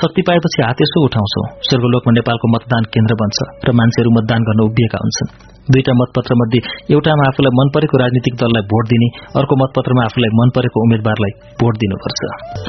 शक्ति 0.00 0.22
पाएपछि 0.28 0.62
हात 0.66 0.78
यसो 0.84 1.04
उठाउँछौ। 1.08 1.42
स्वर्गलोकमा 1.66 2.12
नेपालको 2.18 2.46
मतदान 2.54 2.82
केन्द्र 2.94 3.20
बन्छ 3.20 3.36
र 3.66 3.68
मान्छेहरू 3.80 4.10
मतदान 4.18 4.40
गर्न 4.48 4.60
उभिएका 4.68 4.98
हुन्छन्। 5.04 5.55
दुईटा 5.74 5.92
मतपत्र 6.00 6.34
मध्ये 6.40 6.60
एउटामा 6.94 7.24
आफूलाई 7.28 7.52
मन 7.58 7.70
परेको 7.74 7.98
राजनीतिक 8.02 8.34
दललाई 8.42 8.64
भोट 8.72 8.84
दिने 8.92 9.08
अर्को 9.40 9.56
मतपत्रमा 9.62 10.02
आफूलाई 10.08 10.34
मन 10.40 10.52
परेको 10.56 10.82
उम्मेद्वारलाई 10.86 11.32
भोट 11.62 11.80
दिनुपर्छ। 11.82 12.20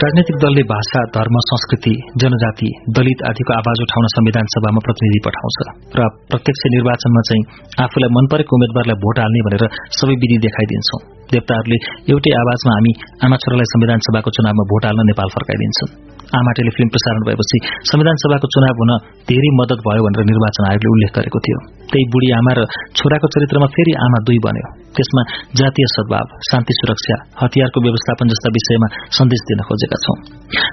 राजनैतिक 0.04 0.40
दलले 0.44 0.64
भाषा 0.74 1.04
धर्म 1.18 1.38
संस्कृति 1.50 1.94
जनजाति 2.24 2.70
दलित 2.98 3.22
आदिको 3.30 3.56
आवाज 3.58 3.86
उठाउन 3.86 4.10
संविधान 4.16 4.52
सभामा 4.56 4.86
प्रतिनिधि 4.88 5.22
पठाउँछ 5.28 5.58
र 6.00 6.10
प्रत्यक्ष 6.32 6.66
निर्वाचनमा 6.76 7.26
चाहिँ 7.30 7.48
आफूलाई 7.86 8.16
मन 8.18 8.34
परेको 8.34 8.60
उम्मेद्वारलाई 8.60 9.02
भोट 9.06 9.24
हाल्ने 9.24 9.46
भनेर 9.48 9.66
सबै 10.00 10.20
विधि 10.22 10.44
देखाइदिन्छौं। 10.48 11.02
देवताहरूले 11.32 11.78
एउटै 12.12 12.38
आवाजमा 12.42 12.78
हामी 12.78 12.92
आमा 13.26 13.44
छोरालाई 13.44 13.74
संविधान 13.74 14.08
सभाको 14.08 14.38
चुनावमा 14.38 14.72
भोट 14.72 14.84
हाल्न 14.88 15.12
नेपाल 15.12 15.36
फर्काइदिन्छन् 15.38 16.17
आमा 16.36 16.52
टेलिफिल्म 16.60 16.90
प्रसारण 16.94 17.22
भएपछि 17.28 17.58
संविधान 17.90 18.16
सभाको 18.24 18.48
चुनाव 18.54 18.80
हुन 18.82 18.92
धेरै 19.30 19.52
मद्दत 19.60 19.80
भयो 19.88 20.02
भनेर 20.08 20.28
निर्वाचन 20.32 20.64
आयोगले 20.70 20.90
उल्लेख 20.96 21.12
गरेको 21.18 21.40
थियो। 21.46 21.60
त्यही 21.92 22.06
बुढी 22.14 22.30
आमा 22.38 22.52
र 22.58 22.60
छोराको 23.00 23.28
चरित्रमा 23.34 23.68
फेरि 23.76 23.94
आमा 24.06 24.20
दुई 24.28 24.40
बन्यो। 24.46 24.68
त्यसमा 24.96 25.22
जातीय 25.60 25.88
सद्भाव 25.96 26.26
शान्ति 26.50 26.74
सुरक्षा 26.80 27.16
हतियारको 27.42 27.80
व्यवस्थापन 27.86 28.26
जस्ता 28.34 28.50
विषयमा 28.58 28.88
सन्देश 29.18 29.42
दिन 29.50 29.62
खोजेका 29.68 29.98
छौं। 30.04 30.18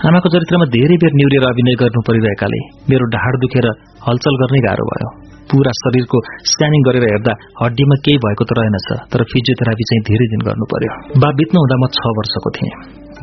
आमाको 0.09 0.29
चरित्रमा 0.35 0.67
धेरै 0.75 0.97
बेर 1.05 1.13
निउरेर 1.21 1.47
अभिनय 1.51 1.79
गर्नु 1.83 2.03
परिरहेकाले 2.09 2.61
मेरो 2.91 3.05
ढाड 3.15 3.41
दुखेर 3.47 3.71
हलचल 4.09 4.43
गर्नै 4.43 4.65
गाह्रो 4.67 4.89
भयो। 4.91 5.13
पूरा 5.53 5.73
शरीरको 5.79 6.19
स्क्यानिङ 6.51 6.85
गरेर 6.89 7.05
हेर्दा 7.13 7.33
हड्डीमा 7.63 7.97
केही 8.05 8.19
भएको 8.27 8.45
त 8.49 8.59
रहेनछ 8.59 8.89
तर 9.13 9.29
फिजियोथेरापी 9.33 9.85
चाहिँ 9.91 10.03
धेरै 10.11 10.27
दिन 10.35 10.47
गर्नु 10.49 10.71
पर्यो। 10.73 10.93
बा 11.23 11.29
बित्नु 11.39 11.59
हुँदा 11.63 11.77
म 11.83 11.85
छ 11.97 12.15
वर्षको 12.19 12.51
थिएँ। 12.59 12.77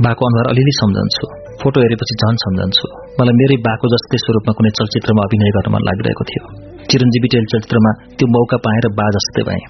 बाको 0.06 0.22
अनुहार 0.30 0.46
अलिअलि 0.54 0.74
सम्झन्छु। 0.82 1.41
फोटो 1.62 1.78
हेरेपछि 1.84 2.16
झन 2.22 2.36
सम्झन्छु। 2.44 2.86
मलाई 3.20 3.36
मेरै 3.42 3.58
बाको 3.68 3.86
जस्तै 3.94 4.18
स्वरूपमा 4.24 4.52
कुनै 4.58 4.72
चलचित्रमा 4.80 5.22
अभिनय 5.28 5.52
गर्न 5.56 5.68
मन 5.74 5.82
लागिरहेको 5.88 6.24
थियो। 6.32 6.44
चिरञ्जीवी 6.90 7.28
टेल 7.34 7.46
चलचित्रमा 7.52 7.92
त्यो 8.18 8.28
मौका 8.36 8.58
पाएर 8.66 8.86
बा 9.00 9.06
जस्तै 9.16 9.44
भए। 9.50 9.62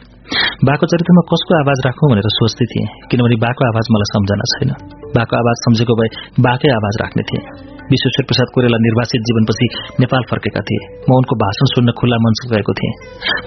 बाको 0.68 0.88
चरित्रमा 0.92 1.22
कसको 1.32 1.52
आवाज 1.64 1.78
राखौँ 1.88 2.08
भनेर 2.12 2.28
सोच्दै 2.38 2.66
थिएँ 2.72 2.88
किनभने 3.12 3.38
बाको 3.46 3.62
आवाज 3.72 3.86
मलाई 3.94 4.10
सम्झना 4.14 4.46
छैन। 4.54 4.72
बाको 5.18 5.34
आवाज 5.42 5.58
सम्झेको 5.66 5.94
भए 6.00 6.10
बाकै 6.48 6.70
आवाज 6.80 7.00
राख्ने 7.04 7.24
थिएँ। 7.30 7.44
विश्वेश्वर 7.94 8.26
प्रसाद 8.28 8.48
कोइराला 8.56 8.78
निर्वासित 8.88 9.22
जीवनपछि 9.28 9.68
नेपाल 10.02 10.28
फर्केका 10.32 10.62
थिए। 10.68 10.82
म 11.10 11.18
उनको 11.20 11.34
भाषण 11.44 11.72
सुन्न 11.76 11.96
खुल्ला 12.00 12.18
मञ्च 12.26 12.44
गएको 12.52 12.74
थिएँ। 12.80 12.94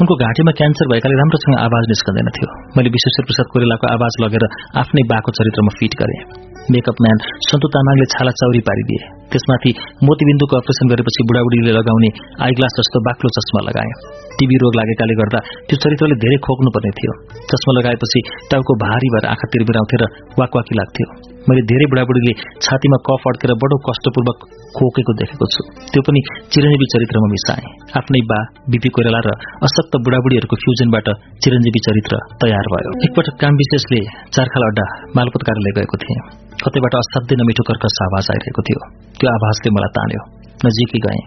उनको 0.00 0.14
घाँटीमा 0.24 0.52
क्यान्सर 0.60 0.90
भएकाले 0.92 1.20
राम्रोसँग 1.22 1.54
आवाज 1.66 1.84
निस्कँदैन 1.92 2.28
थियो। 2.36 2.48
मैले 2.76 2.96
विश्वेश्वर 2.96 3.24
प्रसाद 3.30 3.46
कोइरालाको 3.52 3.86
आवाज 3.96 4.24
लगेर 4.24 4.44
आफ्नै 4.82 5.02
बाको 5.14 5.30
चरित्रमा 5.38 5.72
फिट 5.80 6.02
गरेँ। 6.02 6.53
मेकअप 6.72 6.96
म्यान 7.04 7.18
सन्तु 7.48 7.68
तामाङले 7.74 8.06
छाला 8.14 8.32
चाउरी 8.40 8.60
पारिदिए। 8.68 9.00
त्यसमाथि 9.32 9.70
मोतीबिन्दुको 10.06 10.54
अपरेसन 10.56 10.86
गरेपछि 10.92 11.20
बुढाबुढीले 11.28 11.72
लगाउने 11.78 12.10
आइग्लास 12.46 12.72
जस्तो 12.78 12.98
बाक्लो 13.08 13.28
चस्मा 13.36 13.60
लगाए। 13.68 13.92
टीबी 14.38 14.56
रोग 14.62 14.72
लागेकाले 14.80 15.14
गर्दा 15.20 15.38
त्यो 15.68 15.76
चरित्रले 15.84 16.16
धेरै 16.24 16.38
खोक्नुपर्ने 16.46 16.92
थियो। 16.98 17.12
चस्मा 17.50 17.72
लगाएपछि 17.78 18.20
टाउको 18.50 18.72
भारी 18.84 19.08
भएर 19.14 19.24
आँखा 19.32 19.46
तिरबिराउँथे 19.52 19.96
र 20.02 20.04
वाकवाकी 20.40 20.74
लाग्थ्यो। 20.80 21.08
मैले 21.48 21.62
धेरै 21.70 21.86
बुढाबुढीले 21.92 22.32
छातीमा 22.64 22.98
कफ 23.06 23.22
अड्केर 23.30 23.52
बडो 23.62 23.76
कष्टपूर्वक 23.86 24.38
खोकेको 24.76 25.12
देखेको 25.20 25.46
छु। 25.54 25.60
त्यो 25.92 26.02
पनि 26.06 26.20
चिरञ्जीवी 26.52 26.86
चरित्रमा 26.92 27.28
मिसाए। 27.34 27.64
आफ्नै 28.00 28.22
बा 28.30 28.38
बिपी 28.72 28.88
कोइराला 28.94 29.20
र 29.26 29.34
अशक्त 29.68 29.92
बुढाबुढीहरूको 30.06 30.56
फ्युजनबाट 30.62 31.08
चिरञ्जीवी 31.44 31.80
चरित्र 31.86 32.22
तयार 32.40 32.66
भयो। 32.72 32.90
एकपटक 33.04 33.34
काम 33.42 33.52
विशेषले 33.60 34.00
चारखाल 34.34 34.64
अड्डा 34.70 34.86
मालपोत 35.16 35.42
कार्यालय 35.48 35.72
गएको 35.78 35.96
थिएँ। 36.04 36.20
कतैबाट 36.62 36.94
असाध्यै 37.02 37.36
नमिठो 37.40 37.62
कर्कस 37.68 37.96
आवाज 38.06 38.24
आइरहेको 38.34 38.62
थियो। 38.68 38.80
त्यो 39.18 39.26
आवाजले 39.36 39.68
मलाई 39.76 39.92
तान्यो। 39.96 40.22
नजिकै 40.64 41.00
गए। 41.06 41.20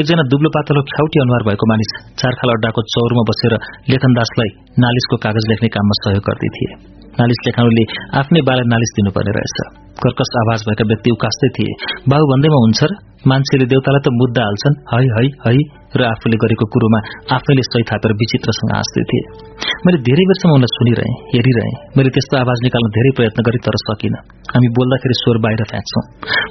एकजना 0.00 0.22
दुब्लो 0.32 0.48
पातलो 0.56 0.80
ख्याउटी 0.90 1.16
अनुहार 1.24 1.42
भएको 1.48 1.64
मानिस 1.70 1.90
चारखाल 2.20 2.50
अड्डाको 2.56 2.80
चौरमा 2.94 3.22
बसेर 3.30 3.52
लेखनदासलाई 3.90 4.50
नालिसको 4.84 5.16
कागज 5.16 5.44
लेख्ने 5.50 5.68
काममा 5.68 5.94
सहयोग 6.02 6.24
गर्दै 6.28 6.50
थिए। 6.56 6.70
नालिस 7.20 7.40
लेखाउनुले 7.46 7.84
आफ्नै 8.20 8.40
बालाई 8.48 8.66
नालिस 8.72 8.90
दिनुपर्ने 8.96 9.32
रहेछ। 9.38 9.56
कर्कस 10.04 10.30
आवाज 10.42 10.60
भएका 10.68 10.84
व्यक्ति 10.92 11.08
उकास्दै 11.16 11.48
थिए। 11.56 11.72
बाबु 12.08 12.24
भन्दैमा 12.32 12.58
हुन्छ 12.64 12.80
र 12.84 12.92
मान्छेले 13.24 13.66
देउतालाई 13.72 14.02
त 14.04 14.08
मुद्दा 14.20 14.42
हाल्छन्। 14.46 14.74
है 14.92 15.00
है 15.16 15.24
है 15.44 15.54
र 15.96 16.04
आफूले 16.04 16.36
गरेको 16.42 16.64
कुरोमा 16.72 16.98
आफैले 17.36 17.62
सही 17.66 17.84
थापेर 17.88 18.12
विचित्रसँग 18.20 18.70
हाँस्दै 18.76 19.04
थिए। 19.10 19.22
मैले 19.86 19.98
धेरै 20.08 20.24
वर्षमा 20.30 20.52
उनलाई 20.58 20.72
सुनिरहेँ 20.76 21.14
हेरिरहेँ। 21.32 21.74
मैले 21.96 22.10
त्यस्तो 22.14 22.34
आवाज 22.44 22.58
निकाल्न 22.66 22.86
धेरै 22.96 23.10
प्रयत्न 23.16 23.40
गरेँ 23.46 23.62
तर 23.66 23.76
सकिनँ। 23.86 24.20
हामी 24.52 24.68
बोल्दाखेरि 24.76 25.16
स्वर 25.22 25.36
बाहिर 25.44 25.62
फ्याँक्छौँ। 25.72 26.04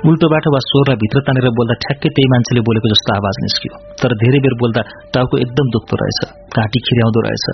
उल्टोबाट 0.09 0.45
वा 0.53 0.59
स्वरलाई 0.69 0.97
भित्र 1.03 1.17
तानेर 1.27 1.47
बोल्दा 1.59 1.75
ठ्याक्कै 1.83 2.09
त्यही 2.15 2.27
मान्छेले 2.33 2.61
बोलेको 2.67 2.87
जस्तो 2.93 3.09
आवाज 3.19 3.35
निस्कियो। 3.45 3.73
तर 4.01 4.11
धेरै 4.23 4.39
बेर 4.45 4.55
बोल्दा 4.61 4.81
टाउको 5.13 5.35
एकदम 5.45 5.65
दुख्दो 5.75 5.95
रहेछ 6.01 6.19
घाँटी 6.55 6.79
खिर्याउँदो 6.87 7.19
रहेछ। 7.27 7.45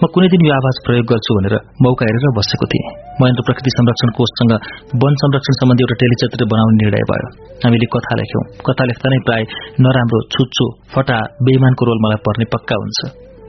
म 0.00 0.02
कुनै 0.14 0.28
दिन 0.32 0.42
यो 0.48 0.52
आवाज 0.60 0.76
प्रयोग 0.86 1.04
गर्छु 1.12 1.30
भनेर 1.36 1.54
मौका 1.84 2.02
हेरेर 2.08 2.32
बसेको 2.38 2.66
थिएँ। 2.72 2.86
महेन्द्र 3.20 3.42
प्रकृति 3.48 3.70
संरक्षण 3.76 4.08
कोषसँग 4.16 4.52
वन 5.02 5.14
संरक्षण 5.22 5.54
सम्बन्धी 5.60 5.82
एउटा 5.84 5.96
टेलिचित्र 6.02 6.48
बनाउने 6.52 6.74
निर्णय 6.80 7.04
भयो। 7.10 7.28
हामीले 7.64 7.86
कथा 7.94 8.12
लेख्यौं। 8.20 8.44
कथा 8.64 8.84
लेख्दा 8.84 9.08
नै 9.10 9.18
प्राय 9.18 9.42
नराम्रो 9.80 10.20
छुच्चो 10.32 10.66
फटा 10.94 11.18
बेइमानको 11.42 11.82
रोल 11.86 11.98
मलाई 12.04 12.20
पर्ने 12.26 12.46
पक्का 12.54 12.76
हुन्छ। 12.76 13.00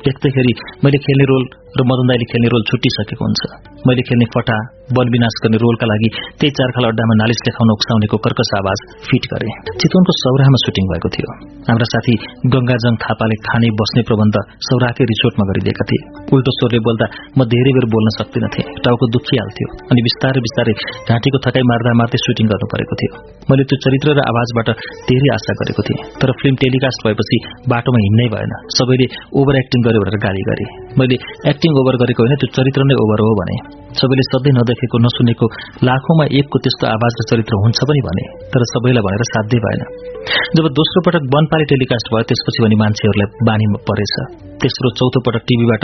लेख्दैखेरि 0.08 0.54
मैले 0.84 0.98
खेल्ने 0.98 1.26
रोल 1.26 1.44
र 1.80 1.84
मदन 1.92 2.06
दाईले 2.10 2.26
खेल्ने 2.32 2.48
रोल 2.54 2.64
छुट्टिसकेको 2.70 3.24
हुन्छ। 3.28 3.42
मैले 3.88 4.02
खेल्ने 4.08 4.28
फटा 4.34 4.58
वन 4.96 5.08
विनाश 5.14 5.36
गर्ने 5.44 5.58
रोलका 5.64 5.86
लागि 5.92 6.10
त्यही 6.40 6.52
चारखाल 6.58 6.86
अड्डामा 6.90 7.16
नालिस 7.22 7.40
लेखाउन 7.48 7.70
उक्साउनेको 7.76 8.18
कर्कस 8.26 8.52
आवाज 8.60 8.80
फिट 9.08 9.24
गरे। 9.32 9.50
चितवनको 9.82 10.14
सौराहमा 10.24 10.60
सुटिङ 10.64 10.86
भएको 10.92 11.10
थियो। 11.16 11.30
हाम्रा 11.70 11.88
साथी 11.94 12.14
गंगाजङ 12.54 12.94
थापाले 13.04 13.36
खाने 13.48 13.70
बस्ने 13.80 14.02
प्रबन्ध 14.10 14.36
सौराकै 14.68 15.08
रिसोर्टमा 15.12 15.46
गरिदिएका 15.50 15.84
थिए। 15.90 16.02
उल्टो 16.36 16.52
स्वरले 16.58 16.80
बोल्दा 16.88 17.08
म 17.38 17.40
धेरै 17.54 17.72
बेर 17.78 17.86
बोल्न 17.94 18.08
सक्दिनथे 18.20 18.62
टाउको 18.86 19.06
दुखिहाल्थ्यो 19.16 19.68
अनि 19.92 20.02
बिस्तारै 20.08 20.42
बिस्तारै 20.48 20.74
घाँटीको 21.12 21.38
थकाइ 21.46 21.64
मार्दा 21.72 21.96
मार्दै 22.02 22.20
सुटिङ 22.26 22.46
गर्नु 22.52 22.68
परेको 22.74 22.94
थियो। 23.02 23.14
मैले 23.50 23.64
त्यो 23.70 23.78
चरित्र 23.84 24.08
र 24.18 24.20
आवाजबाट 24.32 24.68
धेरै 25.12 25.30
आशा 25.38 25.54
गरेको 25.60 25.82
थिएँ। 25.88 26.00
तर 26.20 26.30
फिल्म 26.40 26.56
टेलिकास्ट 26.64 27.00
भएपछि 27.08 27.38
बाटोमा 27.72 28.00
हिँड्नै 28.06 28.28
भएन। 28.36 28.54
सबैले 28.78 29.08
ओभर 29.40 29.56
एक्टिङ 29.64 29.80
गर्यो 29.88 30.02
भनेर 30.04 30.20
गाली 30.28 30.44
गरे। 30.52 30.66
मैले 30.99 31.17
एक्टिङ 31.51 31.72
ओभर 31.81 31.96
गरेको 32.03 32.22
होइन 32.24 32.35
त्यो 32.42 32.49
चरित्र 32.58 32.81
नै 32.90 32.96
ओभर 33.03 33.19
हो 33.26 33.31
भने। 33.40 33.56
सबैले 33.99 34.24
सधैँ 34.30 34.53
नदेखेको 34.58 34.97
नसुनेको 35.06 35.46
लाखौंमा 35.88 36.26
एकको 36.40 36.58
त्यस्तो 36.63 36.85
आवाज 36.96 37.13
र 37.19 37.22
चरित्र 37.31 37.53
हुन्छ 37.63 37.80
पनि 37.90 38.01
भने 38.08 38.26
तर 38.53 38.62
सबैलाई 38.74 39.03
भनेर 39.08 39.24
साध्य 39.33 39.62
भएन। 39.65 39.81
जब 40.58 40.65
दोस्रो 40.80 40.99
पटक 41.06 41.24
वनपाले 41.35 41.65
टेलिकास्ट 41.72 42.08
भयो 42.13 42.28
त्यसपछि 42.30 42.60
भने 42.65 42.78
मान्छेहरूलाई 42.83 43.28
बानी 43.47 43.65
परेछ। 43.90 44.15
तेस्रो 44.62 44.90
चौथो 44.99 45.19
पटक 45.26 45.44
टीभीबाट 45.49 45.83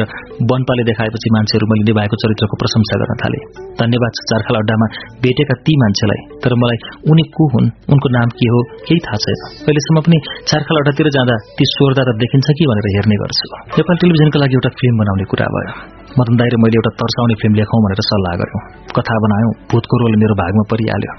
वनपाले 0.51 0.83
देखाएपछि 0.89 1.29
मान्छेहरू 1.35 1.65
मैले 1.71 1.83
निभाएको 1.89 2.15
चरित्रको 2.23 2.55
प्रशंसा 2.61 2.95
गर्न 3.01 3.13
थाले। 3.21 3.39
धन्यवाद 3.81 4.21
चारखाल 4.29 4.57
अड्डामा 4.61 4.87
भेटेका 5.25 5.55
ती 5.65 5.73
मान्छेलाई। 5.83 6.21
तर 6.43 6.55
मलाई 6.61 6.79
उनी 7.13 7.25
को 7.35 7.47
हुन् 7.53 7.67
उनको 7.93 8.13
नाम 8.17 8.33
के 8.39 8.49
हो 8.53 8.59
केही 8.87 8.99
थाहा 9.07 9.19
छैन। 9.25 9.39
अहिलेसम्म 9.67 10.05
पनि 10.07 10.17
चारखाल 10.49 10.81
अड्डातिर 10.81 11.09
जाँदा 11.17 11.35
ती 11.57 11.69
स्वरदाता 11.73 12.17
देखिन्छ 12.23 12.47
कि 12.57 12.69
भनेर 12.71 12.89
हेर्ने 12.97 13.19
गर्छु। 13.23 13.45
नेपाल 13.77 13.95
टेलिभिजनका 14.03 14.43
लागि 14.43 14.59
एउटा 14.59 14.71
फिल्म 14.81 15.01
बनाउने 15.03 15.27
कुरा 15.33 15.51
भयो। 15.55 15.75
मदन 16.19 16.35
दाई 16.39 16.57
मैले 16.63 16.79
एउटा 16.79 16.91
तर्साउने 17.03 17.35
फिल्म 17.41 17.59
लेखौँ 17.59 17.83
भनेर 17.85 18.01
सल्लाह 18.07 18.33
गर्यौं। 18.41 18.63
कथा 18.97 19.15
बनायौं 19.25 19.51
भूतको 19.71 19.99
रोल 20.01 20.15
मेरो 20.23 20.35
भागमा 20.41 20.63
परिहाल्यो। 20.71 21.13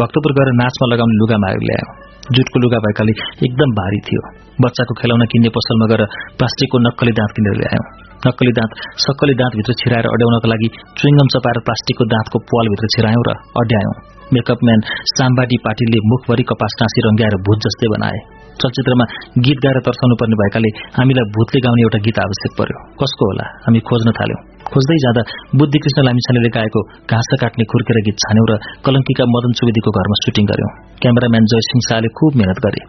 भक्तपुर 0.00 0.32
गएर 0.38 0.48
नाचमा 0.60 0.86
लगाउने 0.92 1.18
लुगा 1.20 1.36
माग 1.44 1.64
ल्यायो। 1.68 1.88
जुटको 2.36 2.58
लुगा 2.62 2.78
भएकाले 2.84 3.12
एकदम 3.46 3.70
भारी 3.78 4.00
थियो। 4.08 4.22
बच्चाको 4.64 4.94
खेलाउन 5.00 5.22
किन्ने 5.32 5.50
पसलमा 5.56 5.86
गएर 5.92 6.02
प्लास्टिकको 6.38 6.78
नक्कली 6.86 7.12
दाँत 7.18 7.32
किनेर 7.36 7.56
ल्यायौं। 7.60 7.86
नक्कली 8.26 8.52
दाँत 8.58 8.70
सक्कली 9.04 9.34
दाँतभित्र 9.40 9.72
छिराएर 9.80 10.06
अड्याउनका 10.14 10.48
लागि 10.52 10.68
चुइङ्गम 10.98 11.28
चपाएर 11.34 11.58
प्लास्टिकको 11.68 12.04
दाँतको 12.14 12.42
पालभित्र 12.50 12.92
छिरायौं 12.96 13.24
र 13.28 13.38
अड्यायौं। 13.62 13.94
मेकअप 14.34 14.60
म्यान 14.64 14.80
साम्बाडी 15.14 15.56
पाटिलले 15.64 16.04
मुखभरि 16.10 16.44
कपास 16.50 16.78
टाँसी 16.80 17.08
रंग्याएर 17.08 17.42
भूत 17.46 17.66
जस्तै 17.66 17.88
बनाए। 17.94 18.20
चलचित्रमा 18.62 19.04
गीत 19.44 19.58
गाएर 19.64 19.78
तर्साउनु 19.86 20.14
पर्ने 20.20 20.36
भएकाले 20.40 20.70
हामीलाई 20.98 21.26
भूतले 21.34 21.60
गाउने 21.66 21.82
एउटा 21.86 21.98
गीत 22.06 22.18
आवश्यक 22.26 22.52
पर्यो। 22.60 22.78
कसको 23.00 23.28
होला? 23.30 23.44
हामी 23.66 23.80
खोज्न 23.88 24.08
थाल्यौं। 24.18 24.40
खोज्दै 24.70 24.96
जाँदा 25.04 25.22
बुद्धिकृष्ण 25.58 26.00
लामिछानेले 26.06 26.50
गाएको 26.56 26.80
घाँस 27.12 27.30
काट्ने 27.42 27.64
खुर्केर 27.72 27.98
गीत 28.06 28.16
छान्यौं 28.24 28.46
र 28.50 28.52
कलङ्कीका 28.86 29.24
मदन 29.34 29.52
सुवेदीको 29.60 29.90
घरमा 29.98 30.16
सुटिङ 30.24 30.44
गर्यौं। 30.50 30.70
क्यामेराम्यान 31.02 31.44
जयसिंह 31.52 31.82
शाहले 31.88 32.08
खुब 32.18 32.40
मेहनत 32.40 32.60
गरे। 32.66 32.82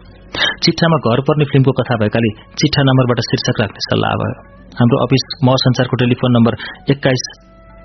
चिट्ठामा 0.64 0.98
घर 1.10 1.20
पर्ने 1.28 1.44
फिल्मको 1.52 1.72
कथा 1.78 1.94
भएकाले 2.02 2.30
चिट्ठा 2.60 2.82
नम्बरबाट 2.88 3.22
शीर्षक 3.28 3.62
राख्ने 3.62 3.84
सल्लाह 3.86 4.12
भयो। 4.22 4.34
हाम्रो 4.80 4.98
अफिस 5.04 5.24
महसञ्चारको 5.44 5.96
टेलिफोन 6.02 6.36
नम्बर 6.36 6.52
एक्काइस 6.96 7.24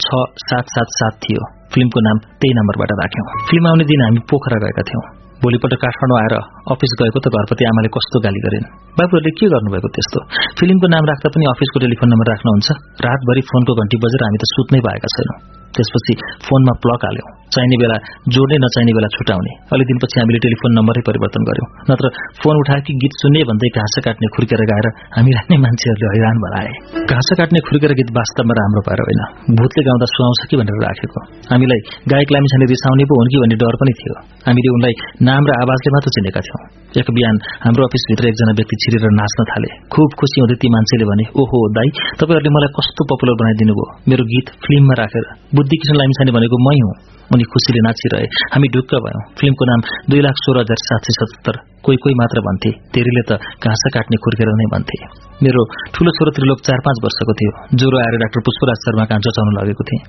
छ 0.03 0.25
सात 0.47 0.65
सात 0.75 0.97
सात 0.99 1.13
थियो। 1.23 1.41
फिल्मको 1.73 1.99
नाम 1.99 2.17
त्यही 2.41 2.53
नम्बरबाट 2.59 2.91
राख्यौं। 3.03 3.25
फिल्म 3.49 3.67
आउने 3.67 3.85
दिन 3.91 4.01
हामी 4.01 4.21
पोखरा 4.31 4.59
गएका 4.65 4.83
थियौं। 4.91 5.26
भोलिपल्ट 5.43 5.73
काठमाडौँ 5.83 6.17
आएर 6.21 6.35
अफिस 6.73 6.91
गएको 6.99 7.19
त 7.19 7.27
घरपति 7.29 7.63
आमाले 7.71 7.89
कस्तो 7.95 8.17
गाली 8.25 8.39
गरिन्? 8.45 8.65
बाबुहरूले 8.97 9.31
के 9.37 9.45
गर्नुभएको 9.53 9.89
त्यस्तो? 9.95 10.19
फिल्मको 10.59 10.87
नाम 10.87 11.03
राख्दा 11.11 11.27
पनि 11.29 11.45
अफिसको 11.53 11.77
टेलिफोन 11.79 12.09
नम्बर 12.09 12.27
राख्नुहुन्छ। 12.33 12.67
रातभरि 13.05 13.41
फोनको 13.49 13.71
घन्टी 13.81 13.97
बजेर 14.03 14.21
हामी 14.23 14.37
त 14.41 14.45
सुत्नै 14.55 14.79
पाएका 14.87 15.09
छैनौं। 15.15 15.37
त्यसपछि 15.75 16.13
फोनमा 16.45 16.73
प्लक 16.83 17.01
हाल्यौं। 17.05 17.29
चाहिने 17.53 17.77
बेला 17.81 17.97
जोड्ने 18.33 18.57
नचाहिने 18.63 18.93
बेला 18.97 19.09
छुटाउने। 19.15 19.51
अलि 19.73 19.83
दिनपछि 19.89 20.15
हामीले 20.19 20.39
टेलिफोन 20.45 20.71
नम्बरै 20.77 21.01
परिवर्तन 21.09 21.41
गर्यौं। 21.49 21.67
नत्र 21.91 22.05
फोन 22.41 22.55
उठाए 22.61 22.81
कि 22.87 22.93
गीत 23.01 23.13
सुन्ने 23.21 23.41
भन्दै 23.49 23.69
घाँस 23.77 23.95
काट्ने 24.05 24.27
खुर्केर 24.35 24.61
गाएर 24.71 24.87
हामीलाई 25.17 25.45
नै 25.51 25.57
मान्छेहरूले 25.65 26.07
हैरान 26.15 26.37
बनाए। 26.45 26.71
घाँस 27.11 27.29
काट्ने 27.39 27.59
खुर्केर 27.67 27.93
गीत 27.99 28.09
वास्तवमा 28.19 28.53
राम्रो 28.59 28.81
पाएर 28.87 29.01
होइन। 29.05 29.21
भूतले 29.59 29.81
गाउँदा 29.87 30.07
सुहाउँछ 30.13 30.41
कि 30.49 30.55
भनेर 30.61 30.77
राखेको। 30.85 31.19
हामीलाई 31.51 31.79
गायक 32.11 32.29
लामिछाने 32.35 32.65
रिसाउने 32.73 33.05
पो 33.09 33.13
हुन् 33.19 33.31
कि 33.31 33.37
भन्ने 33.43 33.57
डर 33.63 33.75
पनि 33.81 33.93
थियो। 33.99 34.15
हामीले 34.47 34.69
उनलाई 34.77 34.93
नाम 35.27 35.41
र 35.49 35.51
आवाजले 35.63 35.89
मात्र 35.95 36.09
चिनेका 36.17 36.41
थियौं। 36.47 36.61
एक 36.99 37.07
बिहान 37.17 37.35
हाम्रो 37.65 37.83
अफिसभित्र 37.87 38.23
एकजना 38.27 38.53
व्यक्ति 38.59 38.75
छिरेर 38.83 39.05
नाच्न 39.19 39.39
थाले। 39.51 39.69
खुब 39.93 40.09
खुसी 40.19 40.37
हुँदै 40.41 40.55
ती 40.61 40.67
मान्छेले 40.75 41.05
भने 41.11 41.25
ओहो 41.41 41.59
दाई 41.77 41.89
तपाईँहरूले 42.19 42.51
मलाई 42.55 42.71
कस्तो 42.77 43.01
पपुलर 43.11 43.35
बनाइदिनु 43.41 43.73
भयो 43.79 43.87
मेरो 44.09 44.23
गीत 44.31 44.47
फिल्ममा 44.65 44.95
राखेर। 45.01 45.25
बुद्धिकृष्ण 45.55 45.95
लामिछाने 46.01 46.31
भनेको 46.37 46.57
मै 46.67 46.77
हुँ। 46.81 47.16
उनी 47.33 47.43
खुसीले 47.43 47.81
नाचिरहे। 47.87 48.27
हामी 48.53 48.67
ढुक्क 48.67 48.91
भयौं। 49.05 49.21
फिल्मको 49.39 49.63
नाम 49.65 49.79
दुई 50.09 50.21
लाख 50.21 50.35
सोह्र 50.43 50.57
हजार 50.59 50.79
सात 50.87 51.01
सय 51.07 51.13
सत्तर 51.21 51.55
कोही 51.85 51.97
कोही 51.97 52.15
मात्र 52.15 52.39
भन्थे। 52.39 52.71
तेरीले 52.93 53.23
त 53.29 53.31
घाँस 53.63 53.83
काट्ने 53.93 54.17
खुर्केर 54.17 54.49
नै 54.59 54.67
भन्थे। 54.73 54.97
मेरो 55.43 55.61
ठूलो 55.93 56.11
छोरो 56.11 56.31
त्रिलोक 56.31 56.59
चार 56.67 56.79
पाँच 56.85 56.97
वर्षको 57.03 57.33
थियो। 57.39 57.51
ज्वरो 57.77 57.97
आएर 57.97 58.15
डाक्टर 58.23 58.39
पुष्पराज 58.47 58.77
शर्मा 58.85 59.05
कहाँ 59.05 59.19
जचाउन 59.19 59.49
लगेको 59.57 59.83
थिएँ। 59.83 60.01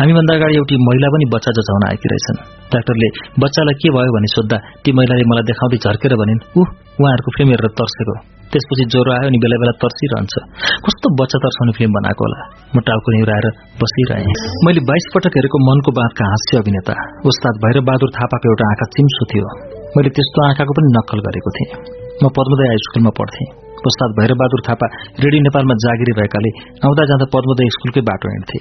हामीभन्दा 0.00 0.32
अगाडि 0.34 0.54
एउटी 0.54 0.74
महिला 0.86 1.08
पनि 1.14 1.24
बच्चा 1.34 1.50
जचाउन 1.58 1.82
आएकी 1.88 2.06
रहेछन्। 2.12 2.38
डाक्टरले 2.72 3.08
बच्चालाई 3.38 3.74
के 3.82 3.88
भयो? 3.96 4.10
भने 4.16 4.28
सोद्धा 4.36 4.56
ती 4.82 4.90
महिलाले 4.92 5.24
मलाई 5.30 5.44
देखाउँदै 5.50 5.78
झर्केर 5.84 6.12
भनिन् 6.22 6.40
ऊ 6.58 6.60
उहाँहरूको 7.00 7.30
फिल्म 7.36 7.50
हेरेर 7.50 7.70
तर्सेको। 7.80 8.14
त्यसपछि 8.52 8.84
ज्वरो 8.92 9.10
आयो 9.16 9.26
अनि 9.32 9.38
बेला 9.44 9.56
बेला 9.62 9.72
तर्सिरहन्छ। 9.82 10.34
कस्तो 10.86 11.06
बच्चा 11.20 11.38
तर्साउने 11.44 11.72
फिल्म 11.78 11.92
बनाएको 11.98 12.22
होला? 12.26 12.40
म 12.74 12.76
टाउको 12.88 13.08
निहुराएर 13.14 13.46
बसिरहेँ। 13.80 14.36
मैले 14.64 14.80
बाइस 14.90 15.06
पटक 15.14 15.32
हेरेको 15.38 15.58
मनको 15.68 15.90
बाँधका 15.98 16.24
हाँस्य 16.32 16.60
अभिनेता 16.62 16.94
उस्ताद 17.32 17.54
भैरव 17.64 17.84
बहादुर 17.88 18.10
थापाको 18.18 18.46
एउटा 18.52 18.64
आँखा 18.72 18.86
चिम्सो 18.96 19.24
थियो। 19.32 19.48
मैले 19.96 20.10
त्यस्तो 20.16 20.38
आँखाको 20.48 20.72
पनि 20.78 20.88
नक्कल 20.98 21.18
गरेको 21.26 21.50
थिएँ। 21.56 21.70
म 22.22 22.24
पद्मोदय 22.36 22.66
हाई 22.72 22.80
स्कुलमा 22.86 23.12
पढ्थेँ। 23.20 23.48
उस्ताद 23.90 24.10
भैरव 24.18 24.36
बहादुर 24.40 24.60
थापा 24.68 24.86
रेडियो 25.22 25.42
नेपालमा 25.46 25.74
जागिरी 25.84 26.12
भएकाले 26.18 26.50
आउँदा 26.86 27.02
जाँदा 27.10 27.26
पद्मोदय 27.34 27.72
स्कुलकै 27.76 28.02
बाटो 28.10 28.26
हिँड्थे। 28.34 28.58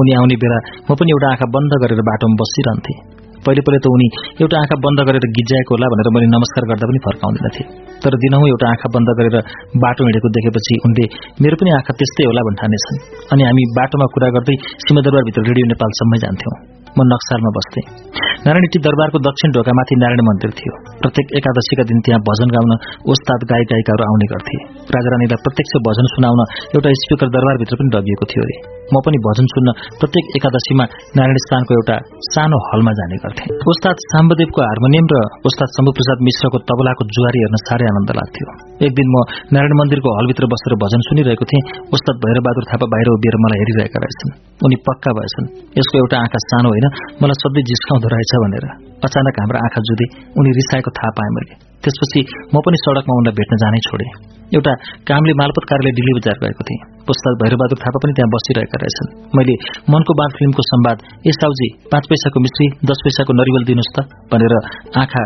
उनी 0.00 0.12
आउने 0.18 0.36
बेला 0.42 0.58
म 0.88 0.94
पनि 1.00 1.10
एउटा 1.14 1.28
आँखा 1.34 1.46
बन्द 1.56 1.72
गरेर 1.82 2.02
बाटोमा 2.10 2.36
बसिरहन्थे। 2.42 2.94
पहिले 3.44 3.62
पहिले 3.66 3.80
त 3.84 3.92
उनी 3.96 4.08
एउटा 4.44 4.56
आँखा 4.62 4.76
बन्द 4.84 5.00
गरेर 5.08 5.24
गिज्जाएको 5.36 5.70
होला 5.74 5.86
भनेर 5.92 6.08
मैले 6.14 6.26
नमस्कार 6.36 6.64
गर्दा 6.70 6.88
पनि 6.90 7.00
फर्काउँदैनथे। 7.06 7.62
तर 8.02 8.12
दिनहुँ 8.24 8.48
एउटा 8.48 8.66
आँखा 8.72 8.88
बन्द 8.96 9.08
गरेर 9.20 9.36
बाटो 9.84 10.08
हिँडेको 10.08 10.28
देखेपछि 10.36 10.80
उनले 10.88 11.04
मेरो 11.44 11.56
पनि 11.60 11.70
आँखा 11.78 11.92
त्यस्तै 12.00 12.28
होला 12.30 12.42
भन्ठानेछन्। 12.48 13.00
अनि 13.32 13.42
हामी 13.48 13.64
बाटोमा 13.78 14.12
कुरा 14.16 14.28
गर्दै 14.36 14.60
सिंहदरबारभित्र 14.84 15.48
रेडियो 15.50 15.72
नेपालसम्मै 15.72 16.20
जान्थ्यौं। 16.26 16.69
म 16.96 16.98
नक्सालमा 17.12 17.50
बस्थेँ। 17.56 17.84
नारायणी 18.46 18.78
दरबारको 18.86 19.18
दक्षिण 19.28 19.50
ढोकामाथि 19.54 19.94
नारायण 20.02 20.20
मन्दिर 20.28 20.50
थियो। 20.58 20.74
प्रत्येक 21.02 21.26
एकादशीका 21.38 21.84
दिन 21.90 21.98
त्यहाँ 22.04 22.20
भजन 22.28 22.48
गाउन 22.56 22.72
ओस्ताद 23.12 23.40
गायक 23.50 23.66
गायिकाहरू 23.72 24.02
आउने 24.08 24.26
गर्थे। 24.32 24.56
राजारानीलाई 24.96 25.40
प्रत्यक्ष 25.44 25.72
भजन 25.88 26.06
सुनाउन 26.14 26.40
एउटा 26.76 26.88
स्पिकर 27.02 27.28
दरबारभित्र 27.36 27.74
पनि 27.80 27.90
डगिएको 27.94 28.24
थियो 28.30 28.42
अरे। 28.46 28.56
म 28.90 28.94
पनि 29.06 29.18
भजन 29.26 29.46
सुन्न 29.54 29.68
प्रत्येक 30.00 30.24
एकादशीमा 30.38 30.84
नारायण 31.18 31.38
स्थानको 31.46 31.70
एउटा 31.78 31.96
सानो 32.32 32.58
हलमा 32.68 32.92
जाने 32.98 33.16
गर्थेँ। 33.24 33.48
उस्ताद 33.72 33.96
साम्बदेवको 34.12 34.60
हार्मोनियम 34.68 35.06
र 35.12 35.16
उस्ताद 35.48 35.68
शम्भुप्रसाद 35.76 36.18
मिश्रको 36.28 36.58
तबलाको 36.70 37.02
जुवारी 37.14 37.38
हेर्न 37.44 37.56
साह्रै 37.66 37.86
आनन्द 37.92 38.10
लाग्थ्यो। 38.18 38.46
एक 38.86 38.92
दिन 38.98 39.08
म 39.14 39.16
नारायण 39.54 39.74
मन्दिरको 39.80 40.08
हलभित्र 40.18 40.44
बसेर 40.52 40.74
भजन 40.82 41.00
सुनिरहेको 41.08 41.44
थिएँ। 41.50 41.62
उस्ताद 41.94 42.16
भैरबहादुर 42.24 42.64
थापा 42.70 42.86
बाहिर 42.92 43.08
उभिएर 43.14 43.36
मलाई 43.44 43.58
हेरिरहेका 43.62 43.98
रहेछन्। 44.04 44.32
उनी 44.66 44.76
पक्का 44.88 45.10
भएछन्। 45.18 45.46
यसको 45.78 45.94
एउटा 46.02 46.16
आँखा 46.24 46.38
सानो 46.50 46.68
होइन? 46.80 47.18
मलाई 47.22 47.36
सधैँ 47.42 47.64
जिस्काउँदो 47.70 48.08
रहेछ 48.14 48.32
भनेर। 48.44 48.64
अचानक 49.06 49.34
हाम्रो 49.40 49.58
आँखा 49.64 49.80
जुधे 49.88 50.06
उनी 50.38 50.50
रिसाएको 50.50 50.90
थाहा 50.96 51.10
पाएँ 51.18 51.32
मैले। 51.36 51.54
त्यसपछि 51.84 52.20
म 52.52 52.56
पनि 52.64 52.76
सड़कमा 52.84 53.12
उनलाई 53.20 53.34
भेट्न 53.38 53.54
जानै 53.62 53.80
छोडे। 53.88 54.06
एउटा 54.56 54.72
कामले 55.08 55.32
मालपत 55.40 55.64
कार्यालय 55.70 55.92
दिल्ली 55.98 56.12
बजार 56.18 56.36
गएको 56.44 56.62
थिएँ। 56.68 56.80
पुस्तक 57.08 57.32
भैरबहादुर 57.42 57.78
थापा 57.84 57.98
पनि 58.02 58.12
त्यहाँ 58.16 58.30
बसिरहेका 58.34 58.76
रहेछन्। 58.82 59.08
मैले 59.36 59.54
मनको 59.92 60.12
बाँध 60.20 60.32
फिल्मको 60.38 60.62
संवाद 60.62 60.98
ए 61.26 61.32
साउजी 61.40 61.68
पाँच 61.92 62.04
पैसाको 62.10 62.38
मिश्री 62.46 62.66
दस 62.90 62.98
पैसाको 63.04 63.32
नरिवल 63.40 63.62
दिनुहोस् 63.70 63.92
त 63.96 63.98
भनेर 64.32 64.54
आँखा 65.02 65.22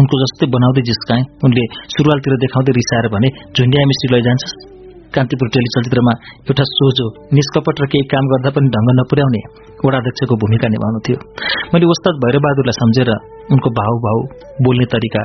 उनको 0.00 0.14
जस्तै 0.22 0.46
बनाउँदै 0.56 0.82
जिस्काएँ। 0.82 1.24
उनले 1.44 1.64
सुरुवालतिर 1.94 2.34
देखाउँदै 2.44 2.72
रिसाएर 2.80 3.06
भने 3.14 3.28
झुन्डिया 3.56 3.82
मिश्री 3.90 4.08
लैजान्छस्? 4.14 4.79
कान्तिपुर 5.16 5.48
टेलिचलचित्रमा 5.54 6.14
एउटा 6.50 6.64
सोझो 6.70 7.06
निष्कपट 7.38 7.82
र 7.82 7.86
केही 7.92 8.04
काम 8.12 8.30
गर्दा 8.32 8.50
पनि 8.56 8.68
ढङ्ग 8.76 8.94
नपुर्याउने 9.00 9.42
वडाध्यक्षको 9.84 10.34
भूमिका 10.42 10.68
निभाउनु 10.74 11.00
थियो। 11.06 11.18
मैले 11.74 11.86
उस्ताद 11.94 12.22
भैरबहादुरलाई 12.24 12.80
सम्झेर 12.80 13.10
उनको 13.52 13.68
भाउ 13.80 14.00
भाउ 14.06 14.18
बोल्ने 14.64 14.86
तरिका 14.94 15.22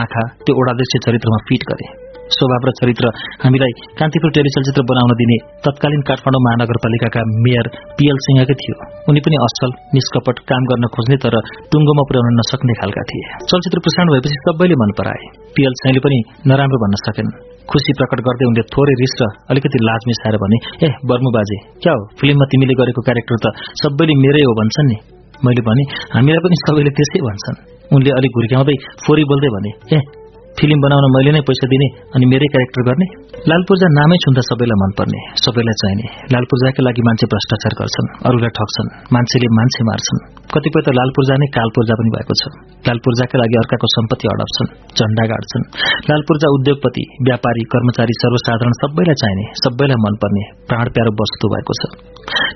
आँखा 0.00 0.22
त्यो 0.44 0.52
वडाध्यक्ष 0.60 0.94
चरित्रमा 1.06 1.38
फिट 1.48 1.62
गरे। 1.72 2.03
स्वभाव 2.32 2.62
र 2.68 2.70
चरित्र। 2.80 3.04
हामीलाई 3.44 3.72
कान्तिपुर 4.00 4.30
टेलिचलचित्र 4.36 4.82
बनाउन 4.90 5.12
दिने 5.20 5.36
तत्कालीन 5.64 6.02
काठमाडौँ 6.08 6.42
महानगरपालिकाका 6.46 7.20
मेयर 7.44 7.66
पिएल 7.98 8.18
सिंहकै 8.26 8.56
थियो। 8.60 8.76
उनी 9.08 9.20
पनि 9.24 9.36
असल 9.46 9.70
निष्कपट 9.96 10.36
काम 10.50 10.62
गर्न 10.70 10.84
खोज्ने 10.94 11.16
तर 11.24 11.34
टुङ्गोमा 11.72 12.04
पुर्याउन 12.08 12.28
नसक्ने 12.40 12.74
खालका 12.80 13.02
थिए। 13.10 13.24
चलचित्र 13.50 13.78
प्रसारण 13.84 14.08
भएपछि 14.14 14.38
सबैले 14.44 14.76
मन 14.82 14.90
पराए। 14.98 15.24
पिएल 15.56 15.74
सिंहले 15.80 16.00
पनि 16.06 16.18
नराम्रो 16.48 16.78
भन्न 16.84 17.02
सकेन। 17.06 17.28
खुसी 17.70 17.92
प्रकट 17.98 18.18
गर्दै 18.26 18.44
उनले 18.50 18.62
थोरै 18.72 18.94
रिस 19.02 19.14
र 19.20 19.24
अलिकति 19.50 19.78
लाज 19.88 20.00
मिसाएर 20.08 20.36
भने 20.42 20.58
ए 20.86 20.88
बर्मु 21.08 21.30
बाजे 21.36 21.58
क्या 21.82 21.92
हो? 21.92 22.02
फिल्ममा 22.20 22.44
तिमीले 22.52 22.74
गरेको 22.80 23.00
क्यारेक्टर 23.08 23.36
त 23.44 23.46
सबैले 23.82 24.14
मेरै 24.24 24.42
हो 24.48 24.52
भन्छन् 24.60 24.88
नि। 24.90 24.96
मैले 25.44 25.62
भने 25.68 25.84
हामीलाई 26.16 26.42
पनि 26.44 26.56
सबैले 26.64 26.90
त्यसै 26.98 27.20
भन्छन्। 27.28 27.56
उनले 27.94 28.10
अलिक 28.18 28.32
घुर्क्याउँदै 28.38 28.76
फोरी 29.04 29.24
बोल्दै 29.30 29.50
भने 29.56 29.70
ए 29.96 30.23
फिल्म 30.58 30.78
बनाउन 30.84 31.04
मैले 31.14 31.30
नै 31.34 31.40
पैसा 31.48 31.66
दिने 31.72 31.86
अनि 32.16 32.24
मेरै 32.32 32.48
क्यारेक्टर 32.54 32.82
गर्ने 32.88 33.06
लाल 33.50 33.62
पूर्जा 33.68 33.88
नामै 33.98 34.16
छुन्दा 34.24 34.42
सबैलाई 34.48 34.78
मनपर्ने 34.82 35.20
सबैलाई 35.44 35.76
चाहिने। 35.80 36.04
लाल 36.32 36.44
पूर्जाकै 36.50 36.82
लागि 36.86 37.02
मान्छे 37.08 37.26
भ्रष्टाचार 37.32 37.72
गर्छन् 37.80 38.08
अरूलाई 38.28 38.52
ठग्छन् 38.58 38.88
मान्छेले 39.14 39.48
मान्छे 39.58 39.82
मार्छन्। 39.88 40.20
कतिपय 40.54 40.82
त 40.86 40.88
लाल 40.98 41.10
पूर्जा 41.16 41.34
नै 41.42 41.48
काल 41.56 41.68
पूर्जा 41.74 41.94
पनि 41.98 42.10
भएको 42.14 42.34
छ। 42.40 42.42
लाल 42.86 42.98
पूर्जाकै 43.04 43.36
लागि 43.42 43.56
अर्काको 43.62 43.86
सम्पत्ति 43.96 44.26
अडप्छन् 44.34 44.70
झण्डा 44.98 45.24
गाड्छन्। 45.32 45.64
लाल 46.08 46.22
पूर्जा 46.28 46.48
उद्योगपति 46.56 47.04
व्यापारी 47.28 47.62
कर्मचारी 47.74 48.14
सर्वसाधारण 48.22 48.74
सबैलाई 48.80 49.16
चाहिने 49.22 49.44
सबैलाई 49.64 49.98
मनपर्ने 50.06 50.44
प्राण 50.70 50.86
प्यारो 50.94 51.12
वस्तु 51.20 51.46
भएको 51.54 51.74
छ। 51.80 51.82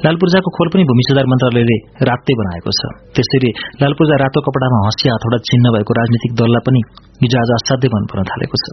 लाल 0.06 0.16
पूर्जाको 0.22 0.48
खोल 0.56 0.68
पनि 0.72 0.82
भूमि 0.88 1.04
सुधार 1.08 1.26
मन्त्रालयले 1.32 1.76
रातै 2.08 2.34
बनाएको 2.40 2.70
छ। 2.78 2.81
त्यसैले 3.18 3.50
लाल 3.82 3.92
पूर्जा 3.98 4.16
रातो 4.24 4.38
कपडामा 4.47 4.78
हँसिया 4.86 5.10
हथौडा 5.16 5.38
चिन्ह 5.50 5.66
भएको 5.76 5.92
राजनीतिक 6.00 6.32
दललाई 6.40 6.62
पनि 6.68 6.81
हिजो 7.22 7.36
आज 7.38 7.51
असाध्यै 7.54 7.90
मन 7.94 8.04
पर्न 8.10 8.22
थालेको 8.22 8.56
छ। 8.62 8.67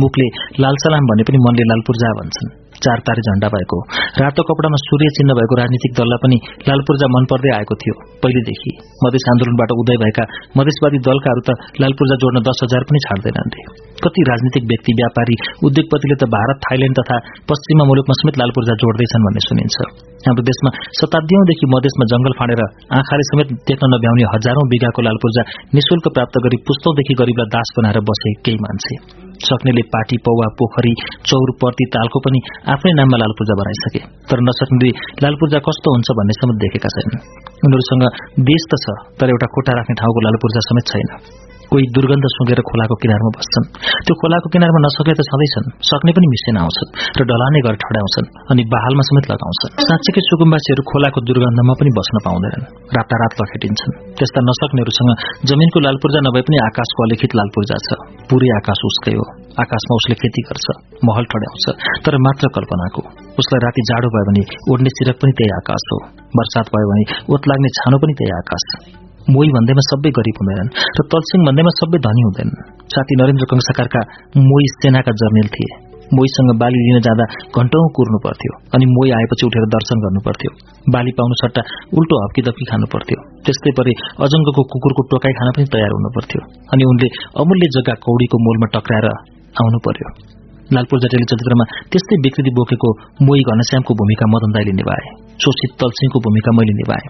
मुखले 0.00 0.26
लाल 0.62 0.74
सलाम 0.84 1.04
भने 1.06 1.22
पनि 1.22 1.38
मनले 1.46 1.64
लाल 1.70 1.80
पूर्जा 1.86 2.10
भन्छन्। 2.18 2.61
चार 2.86 2.98
तारे 3.06 3.22
झण्डा 3.28 3.48
भएको। 3.54 3.78
रातो 4.22 4.42
कपडामा 4.48 4.78
सूर्य 4.82 5.08
चिन्ह 5.16 5.38
भएको 5.38 5.54
राजनीतिक 5.60 5.92
दललाई 5.98 6.22
पनि 6.24 6.38
लाल 6.68 6.80
पूर्जा 6.88 7.06
मन 7.14 7.24
पर्दै 7.32 7.52
आएको 7.58 7.74
थियो 7.82 7.94
पहिलेदेखि। 8.22 8.72
मधेस 9.04 9.24
आन्दोलनबाट 9.32 9.70
उदय 9.82 9.96
भएका 10.02 10.24
मधेसवादी 10.58 10.98
दलकाहरू 11.08 11.42
त 11.48 11.50
लाल 11.82 11.92
पूर्जा 11.98 12.16
जोड्न 12.22 12.44
दस 12.48 12.58
हजार 12.64 12.82
पनि 12.90 13.02
छाड्दैनन् 13.06 13.50
कति 14.04 14.22
राजनीतिक 14.28 14.64
व्यक्ति 14.70 14.92
व्यापारी 15.00 15.34
उद्योगपतिले 15.66 16.16
त 16.20 16.26
भारत 16.34 16.58
थाइल्याण्ड 16.66 16.96
तथा 17.00 17.16
पश्चिमा 17.50 17.84
मुलुकमा 17.90 18.14
समेत 18.20 18.38
लाल 18.42 18.50
पूर्जा 18.56 18.74
जोड्दैछन् 18.82 19.26
भन्ने 19.26 19.42
सुनिन्छ। 19.46 19.76
हाम्रो 20.26 20.44
देशमा 20.48 20.70
शताब्दीौंदेखि 20.98 21.66
मधेसमा 21.74 22.04
जंगल 22.12 22.34
फाँडेर 22.38 22.62
आँखाले 22.98 23.24
समेत 23.30 23.48
देख्न 23.70 23.90
नभ्याउने 23.94 24.30
हजारौं 24.34 24.64
बिघाको 24.72 25.06
लाल 25.08 25.18
पूर्जा 25.22 25.42
निशुल्क 25.78 26.06
प्राप्त 26.16 26.36
गरी 26.44 26.58
पुस्तौदेखि 26.68 27.14
गरीबलाई 27.20 27.52
दास 27.54 27.68
बनाएर 27.78 27.98
बसे 28.10 28.34
केही 28.46 28.58
मान्छे। 28.64 28.96
सक्नेले 29.48 29.84
पाटी 29.94 30.16
पौवा 30.26 30.48
पोखरी 30.58 30.92
चौर 31.28 31.48
पर्ती 31.62 31.84
तालको 31.94 32.18
पनि 32.26 32.40
आफ्नै 32.74 32.92
नाममा 32.98 33.16
लाल 33.22 33.32
पूजा 33.38 33.54
बनाइसके 33.60 34.00
तर 34.30 34.38
नसक्नेले 34.48 34.90
लाल 35.24 35.34
पूजा 35.40 35.58
कस्तो 35.68 35.88
हुन्छ 35.94 36.08
भन्ने 36.18 36.34
समेत 36.40 36.56
देखेका 36.64 36.90
छैनन्। 36.96 37.22
उनीहरूसँग 37.64 38.04
देश 38.50 38.62
त 38.70 38.82
छ 38.84 38.86
तर 39.18 39.28
एउटा 39.34 39.48
कोठा 39.54 39.72
राख्ने 39.78 39.94
ठाउँको 40.00 40.20
लाल 40.26 40.36
पूर्जा 40.42 40.62
समेत 40.68 40.86
छैन। 40.92 41.08
कोही 41.72 41.84
दुर्गन्ध 41.96 42.26
सुँगेर 42.36 42.60
खोलाको 42.68 42.94
किनारमा 43.02 43.30
बस्छन्। 43.36 43.66
त्यो 44.04 44.14
खोलाको 44.20 44.48
किनारमा 44.54 44.80
नसके 44.84 45.12
त 45.18 45.20
छँदैछन् 45.28 45.66
सक्ने 45.90 46.12
पनि 46.16 46.26
मिसिन 46.32 46.56
आउँछन् 46.62 46.90
र 47.18 47.20
डलाने 47.30 47.60
घर 47.66 47.74
ठडाउँछन् 47.82 48.28
अनि 48.52 48.62
बहालमा 48.72 49.02
समेत 49.08 49.26
लगाउँछन्। 49.32 49.72
साँच्चैकै 49.88 50.22
सुकुम्बासीहरू 50.28 50.82
खोलाको 50.90 51.18
दुर्गन्धमा 51.28 51.74
पनि 51.80 51.90
बस्न 51.98 52.16
पाउँदैनन्। 52.26 52.64
रातारात 52.96 53.32
लखेटिन्छन् 53.40 53.96
त्यस्ता 54.20 54.40
नसक्नेहरूसँग 54.48 55.10
जमिनको 55.48 55.78
लालपूर्जा 55.86 56.20
नभए 56.28 56.42
पनि 56.46 56.58
आकाशको 56.68 57.00
अलिखित 57.06 57.32
लालपूर्जा 57.38 57.76
छ। 57.86 57.88
पुरै 58.28 58.48
आकाश 58.60 58.80
उसकै 58.90 59.14
हो। 59.18 59.24
आकाशमा 59.62 59.94
उसले 60.00 60.14
खेती 60.20 60.42
गर्छ 60.48 60.66
महल 61.08 61.24
ठड्याउँछ 61.32 61.64
तर 62.04 62.14
मात्र 62.26 62.44
कल्पनाको। 62.56 63.02
उसलाई 63.40 63.60
राति 63.66 63.82
जाडो 63.90 64.08
भयो 64.14 64.24
भने 64.28 64.42
ओड्ने 64.72 64.90
सिरक 64.96 65.16
पनि 65.22 65.32
त्यही 65.38 65.52
आकाश 65.60 65.84
हो। 65.92 65.98
वर्षात 66.38 66.66
भयो 66.74 66.86
भने 66.90 67.04
ओत 67.32 67.42
लाग्ने 67.50 67.68
छानो 67.78 67.96
पनि 68.02 68.12
त्यही 68.18 68.34
आकाश 68.40 68.66
मोही 69.30 69.48
भन्दैमा 69.54 69.82
सबै 69.86 70.10
गरिब 70.18 70.36
हुँदैनन् 70.40 70.70
र 70.98 71.00
तलसिंह 71.12 71.42
भन्दैमा 71.46 71.72
सबै 71.78 71.98
धनी 72.06 72.22
हुँदैनन्। 72.26 72.60
साथी 72.92 73.14
नरेन्द्र 73.20 73.46
कंसाकारका 73.52 74.00
मोही 74.50 74.66
सेनाका 74.74 75.12
जर्नेल 75.22 75.48
थिए। 75.54 75.72
मोहीसँग 76.16 76.50
बाली 76.60 76.78
लिन 76.86 76.98
जाँदा 77.06 77.24
घण्टौं 77.56 77.84
कुर्नु 77.96 78.18
पर्थ्यो 78.24 78.52
अनि 78.76 78.84
मोही 78.94 79.10
आएपछि 79.18 79.44
उठेर 79.48 79.64
दर्शन 79.74 80.02
गर्नु 80.04 80.20
पर्थ्यो। 80.26 80.50
बाली 80.94 81.12
पाउनु 81.18 81.38
सट्टा 81.42 81.62
उल्टो 81.98 82.14
हप्की 82.24 82.42
दप्की 82.48 82.64
खानु 82.70 82.86
पर्थ्यो। 82.94 83.18
त्यस्तै 83.44 83.72
परे 83.78 83.92
अजङ्गको 84.26 84.62
कुकुरको 84.72 85.02
टोकाई 85.12 85.32
खान 85.38 85.48
पनि 85.56 85.66
तयार 85.72 85.96
हुनु 85.96 86.10
पर्थ्यो 86.18 86.40
अनि 86.74 86.90
उनले 86.90 87.08
अमूल्य 87.40 87.72
जग्गा 87.78 87.94
कौडीको 88.04 88.36
मोलमा 88.46 88.66
टक्राएर 88.76 89.08
आउनु 89.62 89.78
पर्यो। 89.86 90.08
लालपुर 90.74 90.98
जटेली 91.04 91.26
चलचित्रमा 91.30 91.64
त्यस्तै 91.92 92.16
विकृति 92.24 92.50
बोकेको 92.56 92.88
मोही 93.26 93.42
घनश्यामको 93.52 93.92
भूमिका 94.00 94.26
मदन 94.34 94.50
दाईले 94.56 94.72
निभाए। 94.80 95.04
शोषित 95.42 95.70
तलसिंहको 95.80 96.18
भूमिका 96.24 96.50
मैले 96.56 96.74
निभाएँ। 96.80 97.06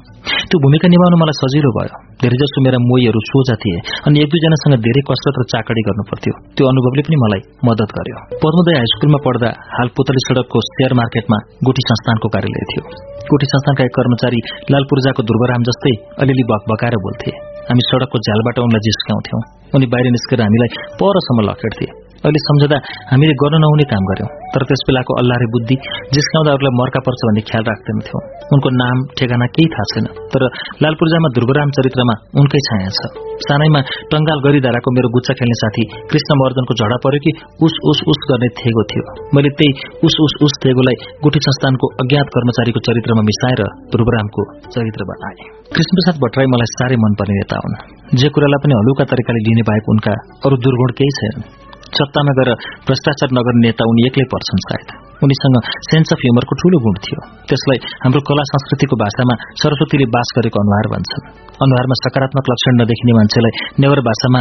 त्यो 0.48 0.58
भूमिका 0.64 0.86
निभाउन 0.92 1.14
मलाई 1.22 1.36
सजिलो 1.40 1.70
भयो। 1.76 1.96
धेरैजसो 2.22 2.58
मेरा 2.66 2.78
मोहीहरू 2.88 3.20
सोझा 3.30 3.56
थिए 3.62 3.78
अनि 4.06 4.16
एक 4.22 4.28
दुईजनासँग 4.32 4.74
धेरै 4.86 5.02
कसरत 5.08 5.36
र 5.40 5.44
चाकडी 5.52 5.82
गर्नु 5.88 6.04
पर्थ्यो। 6.10 6.34
त्यो 6.56 6.64
अनुभवले 6.72 7.02
पनि 7.06 7.16
मलाई 7.24 7.42
मद्दत 7.68 7.90
गर्यो। 7.98 8.18
पद्मोदय 8.42 8.76
हाई 8.80 9.20
पढ्दा 9.26 9.50
हाल 9.76 9.88
पुतली 9.96 10.22
सड़कको 10.26 10.58
शेयर 10.68 10.92
मार्केटमा 11.00 11.38
गुठी 11.66 11.82
संस्थानको 11.90 12.26
कार्यालय 12.34 12.64
थियो। 12.72 12.82
गुठी 13.30 13.46
संस्थानका 13.52 13.82
एक 13.88 13.94
कर्मचारी 13.98 14.40
लाल 14.72 14.84
पूर्जाको 14.90 15.22
जस्तै 15.68 15.94
अलिअलि 16.22 16.44
बकबकाएर 16.50 16.96
बोल्थे। 17.06 17.30
हामी 17.68 17.82
सड़कको 17.90 18.16
झ्यालबाट 18.26 18.56
उनलाई 18.58 18.82
जिस्काउँथ्यौं। 18.86 19.40
उनी 19.76 19.86
बाहिर 19.92 20.06
निस्केर 20.16 20.40
हामीलाई 20.42 20.70
परसम्म 21.00 21.38
लखेड्थे 21.48 21.86
अहिले 22.22 22.40
सम्झदा 22.42 22.76
हामीले 23.10 23.34
गर्न 23.42 23.56
नहुने 23.62 23.84
काम 23.92 24.04
गर्यौं। 24.10 24.28
तर 24.52 24.62
त्यस 24.68 24.82
बेलाको 24.88 25.12
अल्लाहरे 25.20 25.46
बुद्धि 25.54 25.76
जिस्काउँदा 26.16 26.50
अरूलाई 26.56 26.74
मर्का 26.80 27.00
पर्छ 27.06 27.20
भन्ने 27.28 27.42
ख्याल 27.50 27.64
राख्दैनथ्यौं 27.70 28.20
उनको 28.54 28.68
नाम 28.82 28.96
ठेगाना 29.18 29.46
केही 29.56 29.68
थाहा 29.74 29.86
छैन। 29.92 30.06
तर 30.32 30.42
लालपूर्जामा 30.82 31.28
दुर्गराम 31.36 31.70
चरित्रमा 31.76 32.14
उनकै 32.40 32.60
छाया 32.68 32.90
छ। 32.98 33.00
सानैमा 33.46 33.80
टंगाल 34.12 34.38
गरिधाराको 34.46 34.88
मेरो 34.96 35.08
गुच्चा 35.16 35.34
खेल्ने 35.38 35.56
साथी 35.62 35.84
कृष्ण 36.10 36.36
मर्दनको 36.42 36.76
झडा 36.78 36.98
पर्यो 37.06 37.20
कि 37.24 37.32
उस 37.66 37.74
उस 37.92 38.02
उस 38.12 38.20
गर्ने 38.30 38.48
थेगो 38.60 38.84
थियो। 38.92 39.04
मैले 39.34 39.50
त्यही 39.58 39.72
उस 40.06 40.18
उस 40.26 40.36
उस 40.46 40.52
थेगोलाई 40.64 40.96
गुठी 41.24 41.42
संस्थानको 41.46 41.90
अज्ञात 42.04 42.30
कर्मचारीको 42.36 42.84
चरित्रमा 42.88 43.22
मिसाएर 43.30 43.64
दुर्गरामको 43.94 44.46
चरित्र 44.76 45.08
बनाए 45.10 45.50
कृष्णप्रसाद 45.74 46.22
भट्टराई 46.22 46.52
मलाई 46.54 46.70
साह्रै 46.76 46.96
मनपर्ने 47.06 47.34
नेता 47.40 47.58
हुन्। 47.64 47.76
जे 48.20 48.28
कुरालाई 48.36 48.62
पनि 48.64 48.78
हलुका 48.80 49.04
तरिकाले 49.12 49.44
लिने 49.48 49.66
बाहेक 49.68 49.92
उनका 49.96 50.14
अरू 50.46 50.56
दुर्गुण 50.64 50.96
केही 51.00 51.18
छैनन्। 51.18 51.61
सत्तामा 51.98 52.32
गएर 52.38 52.50
भ्रष्टाचार 52.88 53.30
नगर्ने 53.38 53.62
नेता 53.66 53.82
उनी 53.90 54.02
एक्लै 54.08 54.26
पर्छन् 54.32 54.64
सायद। 54.66 54.88
उनीसँग 55.24 55.56
सेन्स 55.88 56.08
अफ 56.14 56.20
ह्युमरको 56.24 56.54
ठूलो 56.60 56.78
गुण 56.84 56.96
थियो। 57.04 57.20
त्यसलाई 57.48 57.78
हाम्रो 58.04 58.20
कला 58.28 58.44
संस्कृतिको 58.52 58.94
भाषामा 59.04 59.34
सरस्वतीले 59.62 60.06
बास 60.14 60.28
गरेको 60.36 60.58
अनुहार 60.64 60.86
भन्छन्। 60.94 61.24
अनुहारमा 61.64 61.96
सकारात्मक 62.04 62.44
लक्षण 62.52 62.72
नदेखिने 62.80 63.12
मान्छेलाई 63.12 63.52
नेवर 63.80 64.00
भाषामा 64.08 64.40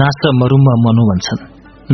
नाच 0.00 0.22
मरुम 0.40 0.66
मनु 0.86 1.04
भन्छन्। 1.10 1.40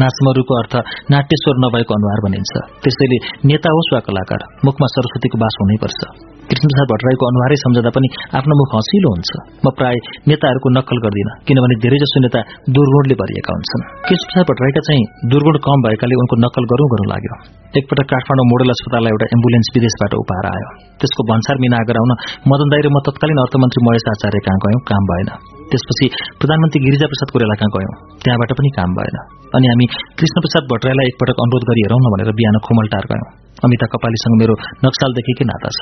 नाचमरुको 0.00 0.54
अर्थ 0.62 0.74
नाट्यश्वर 1.10 1.54
नभएको 1.64 1.92
अनुहार 1.98 2.20
भनिन्छ। 2.26 2.52
त्यसैले 2.82 3.18
नेता 3.48 3.70
होस् 3.72 3.92
वा 3.94 4.00
कलाकार 4.00 4.40
मुखमा 4.64 4.86
सरस्वतीको 4.94 5.36
बास 5.38 5.54
हुनैपर्छ। 5.62 6.00
कृष्णप्रसाद 6.48 6.86
भट्टराईको 6.92 7.24
अनुहारै 7.30 7.56
सम्झँदा 7.62 7.90
पनि 7.96 8.08
आफ्नो 8.38 8.54
मुख 8.60 8.70
हँसिलो 8.76 9.08
हुन्छ। 9.14 9.30
म 9.64 9.72
प्राय 9.78 9.96
नेताहरूको 10.30 10.68
नक्कल 10.78 10.98
गर्दिनँ 11.04 11.34
किनभने 11.48 11.76
धेरैजसो 11.84 12.22
नेता 12.24 12.40
दुर्गुणले 12.76 13.16
भरिएका 13.22 13.50
हुन्छन्। 13.56 13.84
कृष्णप्रसाद 14.08 14.48
भट्टराईका 14.50 14.82
चाहिँ 14.88 15.04
दुर्गुण 15.34 15.60
कम 15.66 15.84
भएकाले 15.86 16.20
उनको 16.22 16.40
नक्कल 16.44 16.70
गरौँ 16.72 16.88
गरौँ 16.94 17.08
लाग्यो। 17.12 17.38
एकपटक 17.78 18.08
काठमाडौँ 18.14 18.46
मोडल 18.52 18.74
अस्पताललाई 18.76 19.12
एउटा 19.14 19.30
एम्बुलेन्स 19.36 19.68
विदेशबाट 19.76 20.18
उपहार 20.22 20.50
आयो। 20.54 20.72
त्यसको 21.00 21.28
भन्सार 21.30 21.62
मिना 21.66 21.84
गराउन 21.92 22.16
मदन 22.50 22.74
दाई 22.74 22.88
र 22.88 22.96
म 22.96 23.04
तत्कालीन 23.06 23.44
अर्थमन्त्री 23.44 23.86
महेश 23.86 24.10
आचार्य 24.16 24.44
कहाँ 24.48 24.58
गयौँ 24.64 24.82
काम 24.90 25.12
भएन। 25.12 25.57
त्यसपछि 25.70 26.06
प्रधानमन्त्री 26.40 26.78
गिरिजा 26.84 27.06
प्रसाद 27.12 27.28
कोरेला 27.34 27.54
कहाँ 27.60 27.72
गयौँ। 27.74 27.94
त्यहाँबाट 28.22 28.50
पनि 28.58 28.70
काम 28.78 28.90
भएन। 28.98 29.16
अनि 29.56 29.66
हामी 29.72 29.86
कृष्णप्रसाद 30.18 30.62
भट्टराईलाई 30.72 31.06
एकपटक 31.10 31.38
अनुरोध 31.44 31.64
गरी 31.70 31.82
हेरौँ 31.84 32.00
न 32.04 32.06
भनेर 32.14 32.30
बिहान 32.38 32.56
खोमलटार 32.66 33.04
गयौँ। 33.12 33.28
अमिता 33.64 33.86
कपालीसँग 33.92 34.34
मेरो 34.40 34.54
नक्सालदेखिकै 34.86 35.44
नाता 35.50 35.70
छ। 35.78 35.80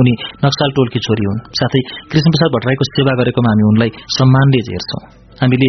उनी 0.00 0.12
नक्साल 0.44 0.70
टोलकी 0.76 0.98
छोरी 1.06 1.24
हुन्। 1.28 1.40
साथै 1.60 1.80
कृष्णप्रसाद 2.12 2.48
भट्टराईको 2.56 2.84
सेवा 2.92 3.12
गरेकोमा 3.20 3.50
हामी 3.52 3.64
उनलाई 3.72 3.90
सम्मानले 4.18 4.60
हेर्छौं। 4.68 5.02
हामीले 5.42 5.68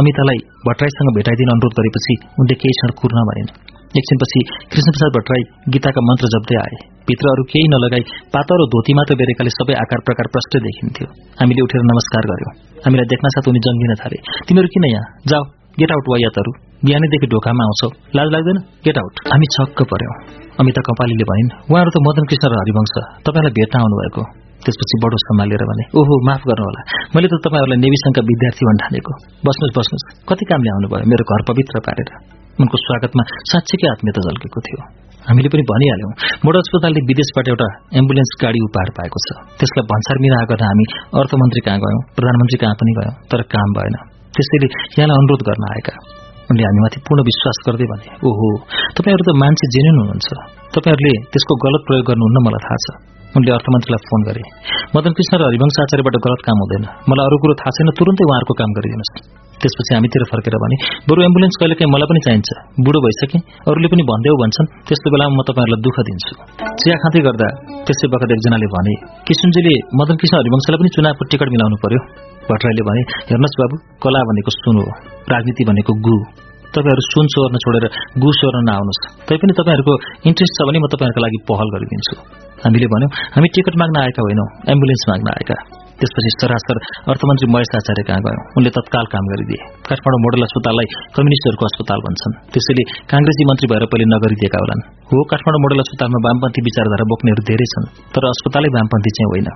अमितालाई 0.00 0.38
भट्टराईसँग 0.66 1.08
भेटाइदिन 1.16 1.48
अनुरोध 1.48 1.72
गरेपछि 1.78 2.14
उनले 2.40 2.54
केही 2.62 2.74
क्षण 2.78 2.90
कुर्न 3.00 3.18
भनिन्। 3.30 3.75
एकछिनपछि 3.94 4.40
कृष्णप्रसाद 4.72 5.10
भट्टराई 5.16 5.42
गीताका 5.74 6.00
मन्त्र 6.08 6.26
जप्दै 6.34 6.56
आए। 6.62 6.78
भित्र 7.08 7.26
अरू 7.32 7.42
केही 7.50 7.66
नलगाई 7.72 8.04
पातर 8.34 8.62
धोती 8.72 8.92
मात्र 8.98 9.14
बेरेकाले 9.20 9.50
सबै 9.58 9.74
आकार 9.82 10.00
प्रकार 10.06 10.26
प्रष्ट 10.34 10.52
देखिन्थ्यो। 10.66 11.06
हामीले 11.40 11.60
उठेर 11.66 11.82
नमस्कार 11.90 12.22
गर्यौं। 12.30 12.52
हामीलाई 12.86 13.06
देख्न 13.12 13.26
साथ 13.34 13.48
उनी 13.50 13.60
जङ्गिन 13.66 13.92
थाले। 14.02 14.18
तिमीहरू 14.46 14.68
किन 14.74 14.84
यहाँ? 14.90 15.06
जाऊ 15.30 15.42
गेट 15.78 15.90
आउट 15.96 16.06
वायातहरू 16.12 16.50
बिहानैदेखि 16.84 17.26
ढोकामा 17.32 17.62
आउँछौ। 17.66 17.88
लाज 18.16 18.28
लाग्दैन? 18.34 18.58
गेट 18.84 18.98
आउट 19.02 19.14
हामी 19.32 19.46
छक्क 19.54 19.78
पर्यौं 19.92 20.14
अमिता 20.60 20.80
कपालीले 20.88 21.24
भनिन् 21.30 21.50
उहाँहरू 21.70 21.90
त 21.94 21.98
मदन 22.06 22.24
कृष्ण 22.30 22.44
र 22.52 22.54
हरिवंश। 22.62 22.94
तपाईँलाई 23.26 23.52
भेट्न 23.58 23.74
आउनुभएको। 23.82 24.22
त्यसपछि 24.64 24.96
बडो 25.02 25.16
सम्हालेर 25.26 25.62
भने 25.70 25.84
ओहो 26.00 26.14
माफ 26.28 26.42
गर्नुहोला। 26.50 26.80
मैले 27.14 27.28
त 27.30 27.38
तपाईँहरूलाई 27.44 27.78
नेविसङ्घका 27.86 28.22
विद्यार्थी 28.30 28.62
भन्न 28.68 28.78
ठानेको 28.82 29.12
बस्नुहोस् 29.46 29.76
बस्नुहोस्। 29.78 30.06
कति 30.28 30.44
कामले 30.50 30.70
आउनुभयो 30.74 31.06
मेरो 31.12 31.24
घर 31.30 31.40
पवित्र 31.50 31.74
पारेर। 31.86 32.35
उनको 32.60 32.76
स्वागतमा 32.84 33.22
साँच्चीकै 33.50 33.88
आत्मीयता 33.94 34.20
झल्केको 34.26 34.60
थियो। 34.66 34.80
हामीले 35.28 35.48
पनि 35.52 35.62
भनिहाल्यौं 35.70 36.10
मोड 36.44 36.56
अस्पतालले 36.62 37.00
विदेशबाट 37.10 37.46
एउटा 37.52 37.68
एम्बुलेन्स 38.00 38.32
गाडी 38.42 38.60
उपहार 38.66 38.90
पाएको 38.98 39.18
छ। 39.24 39.28
त्यसलाई 39.58 39.84
भन्सार 39.92 40.16
मिना 40.24 40.38
गर्न 40.50 40.64
हामी 40.70 40.84
अर्थमन्त्री 41.20 41.60
कहाँ 41.66 41.78
गयौं 41.84 42.02
प्रधानमन्त्री 42.16 42.58
कहाँ 42.62 42.76
पनि 42.80 42.92
गयौं 42.98 43.14
तर 43.30 43.40
काम 43.54 43.68
भएन। 43.76 43.96
त्यसैले 44.34 44.68
यहाँलाई 44.96 45.16
अनुरोध 45.20 45.42
गर्न 45.48 45.64
आएका। 45.72 45.94
उनले 46.50 46.62
हामीमाथि 46.68 46.98
पूर्ण 47.06 47.20
विश्वास 47.30 47.58
गर्दै 47.66 47.86
भने 47.92 48.06
ओहो 48.28 48.48
तपाईँहरू 48.96 49.24
त 49.28 49.30
मान्छे 49.42 49.66
जेन्युन 49.74 49.96
हुनुहुन्छ। 50.00 50.28
तपाईँहरूले 50.74 51.14
त्यसको 51.32 51.52
गलत 51.64 51.82
प्रयोग 51.88 52.04
गर्नुहुन्न 52.10 52.38
मलाई 52.46 52.62
थाहा 52.66 52.78
छ। 52.84 52.86
उनले 53.36 53.50
अर्थमन्त्रीलाई 53.56 54.02
फोन 54.08 54.20
गरे 54.28 54.42
मदन 54.94 55.12
कृष्ण 55.18 55.32
र 55.40 55.42
हरिवंश 55.48 55.76
आचार्यबाट 55.84 56.16
गलत 56.26 56.40
काम 56.46 56.56
हुँदैन। 56.62 56.84
मलाई 57.10 57.24
अरू 57.28 57.36
कुरो 57.42 57.54
थाहा 57.60 57.70
छैन 57.76 57.88
तुरन्तै 57.98 58.24
उहाँहरूको 58.28 58.54
काम 58.60 58.70
गरिदिनुहोस्। 58.78 59.45
त्यसपछि 59.60 59.92
हामीतिर 59.96 60.22
फर्केर 60.30 60.54
भने 60.62 60.76
बरु 61.08 61.20
एम्बुलेन्स 61.28 61.56
कहिले 61.60 61.74
काहीँ 61.78 61.90
मलाई 61.94 62.08
पनि 62.10 62.20
चाहिन्छ। 62.26 62.48
बुढो 62.84 62.98
भइसके। 63.04 63.38
अरूले 63.68 63.88
पनि 63.92 64.02
भन्देऊ 64.10 64.36
भन्छन्। 64.42 64.66
त्यस्तो 64.86 65.08
बेलामा 65.14 65.34
म 65.38 65.40
तपाईँहरूलाई 65.48 65.80
दुःख 65.86 65.96
दिन्छु। 66.08 66.32
चिया 66.80 66.96
खाँदै 67.02 67.20
गर्दा 67.26 67.48
त्यसै 67.86 68.06
बखत 68.12 68.30
एकजनाले 68.36 68.68
भने 68.74 68.94
किशुनजीले 69.26 69.74
मदन 69.98 70.16
कृष्ण 70.20 70.34
हरिवंशलाई 70.40 70.78
पनि 70.80 70.90
चुनावको 70.96 71.22
टिकट 71.30 71.48
मिलाउनु 71.54 71.76
पर्यो? 71.84 72.00
भट्टराईले 72.48 72.82
भने 72.88 73.02
हेर्नुहोस् 73.30 73.56
बाबु 73.60 73.76
कला 74.02 74.20
भनेको 74.28 74.50
सुन 74.56 74.76
हो 74.80 74.84
राजनीति 75.32 75.62
भनेको 75.70 75.92
गु। 76.06 76.16
तपाईँहरू 76.74 77.02
सुन 77.12 77.26
चोर्न 77.32 77.56
छोडेर 77.64 77.84
गु 78.22 78.28
चोर्न 78.40 78.60
नआउनुहोस्। 78.68 79.00
तैपनि 79.28 79.52
तपाईँहरूको 79.58 79.94
इन्ट्रेस्ट 80.28 80.52
छ 80.58 80.68
भने 80.68 80.78
म 80.84 80.86
तपाईँहरूको 80.92 81.24
लागि 81.24 81.38
पहल 81.48 81.68
गरिदिन्छु। 81.74 82.14
हामीले 82.62 82.86
भन्यौँ 82.92 83.10
हामी 83.34 83.48
टिकट 83.56 83.74
माग्न 83.80 83.96
आएका 84.04 84.20
होइनौँ 84.26 84.48
एम्बुलेन्स 84.72 85.02
माग्न 85.10 85.28
आएका। 85.36 85.85
त्यसपछि 86.00 86.30
सरासर 86.34 86.78
अर्थमन्त्री 87.10 87.52
महेश 87.52 87.74
आचार्य 87.76 88.02
कहाँ 88.08 88.20
गयौं 88.20 88.46
उनले 88.56 88.70
तत्काल 88.70 89.06
काम 89.12 89.28
गरिदिए। 89.32 89.60
काठमाडौँ 89.88 90.20
मोडल 90.24 90.42
अस्पताललाई 90.46 90.86
कम्युनिस्टहरूको 91.16 91.64
अस्पताल 91.70 92.00
भन्छन्। 92.06 92.32
त्यसैले 92.52 92.82
कांग्रेसी 93.12 93.42
मन्त्री 93.50 93.66
भएर 93.72 93.84
पहिले 93.92 94.06
नगरिदिएका 94.14 94.58
होलान्। 94.62 94.82
हो 95.10 95.18
काठमाडौँ 95.30 95.60
मोडल 95.64 95.78
अस्पतालमा 95.84 96.18
वामपन्थी 96.26 96.60
विचारधारा 96.68 97.04
बोक्नेहरू 97.12 97.42
धेरै 97.50 97.66
छन् 97.72 97.86
तर 98.14 98.22
अस्पतालै 98.32 98.70
वामपन्थी 98.76 99.10
चाहिँ 99.16 99.28
होइन। 99.32 99.48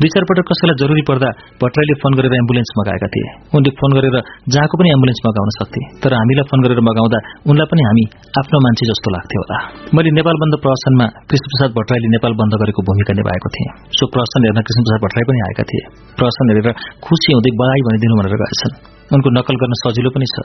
दुई 0.00 0.10
चार 0.14 0.24
पटक 0.30 0.46
कसैलाई 0.50 0.76
जरुरी 0.82 1.02
पर्दा 1.10 1.28
भट्टराईले 1.60 1.94
फोन 2.02 2.12
गरेर 2.18 2.34
एम्बुलेन्स 2.40 2.70
मगाएका 2.80 3.08
थिए। 3.14 3.28
उनले 3.56 3.70
फोन 3.80 3.90
गरेर 3.98 4.16
जहाँको 4.54 4.74
पनि 4.80 4.88
एम्बुलेन्स 4.96 5.20
मगाउन 5.26 5.50
सक्थे 5.58 5.82
तर 6.02 6.10
हामीलाई 6.18 6.46
फोन 6.50 6.60
गरेर 6.64 6.80
मगाउँदा 6.88 7.18
उनलाई 7.50 7.68
पनि 7.72 7.82
हामी 7.88 8.04
आफ्नो 8.40 8.58
मान्छे 8.66 8.84
जस्तो 8.90 9.08
लाग्थ्यो 9.16 9.40
होला। 9.42 9.58
मैले 9.96 10.10
नेपाल 10.18 10.36
बन्द 10.42 10.54
प्रहसनमा 10.64 11.06
कृष्णप्रसाद 11.30 11.70
भट्टराईले 11.78 12.08
नेपाल 12.16 12.32
बन्द 12.40 12.54
गरेको 12.62 12.80
भूमिका 12.88 13.12
निभाएको 13.20 13.48
थिएँ। 13.56 13.70
सो 13.98 14.04
प्रहसन 14.14 14.40
हेर्न 14.48 14.60
कृष्णप्रसाद 14.68 15.00
भट्टराई 15.04 15.24
पनि 15.30 15.40
आएका 15.48 15.64
थिए। 15.70 15.82
प्रहसन 16.18 16.46
हेरेर 16.50 16.68
खुसी 17.04 17.30
हुँदै 17.36 17.52
बधाई 17.60 17.80
भनिदिनु 17.88 18.14
भनेर 18.20 18.40
गएछन्। 18.44 18.97
उनको 19.14 19.28
नकल 19.36 19.56
गर्न 19.62 19.74
सजिलो 19.82 20.10
पनि 20.14 20.26
छ 20.32 20.36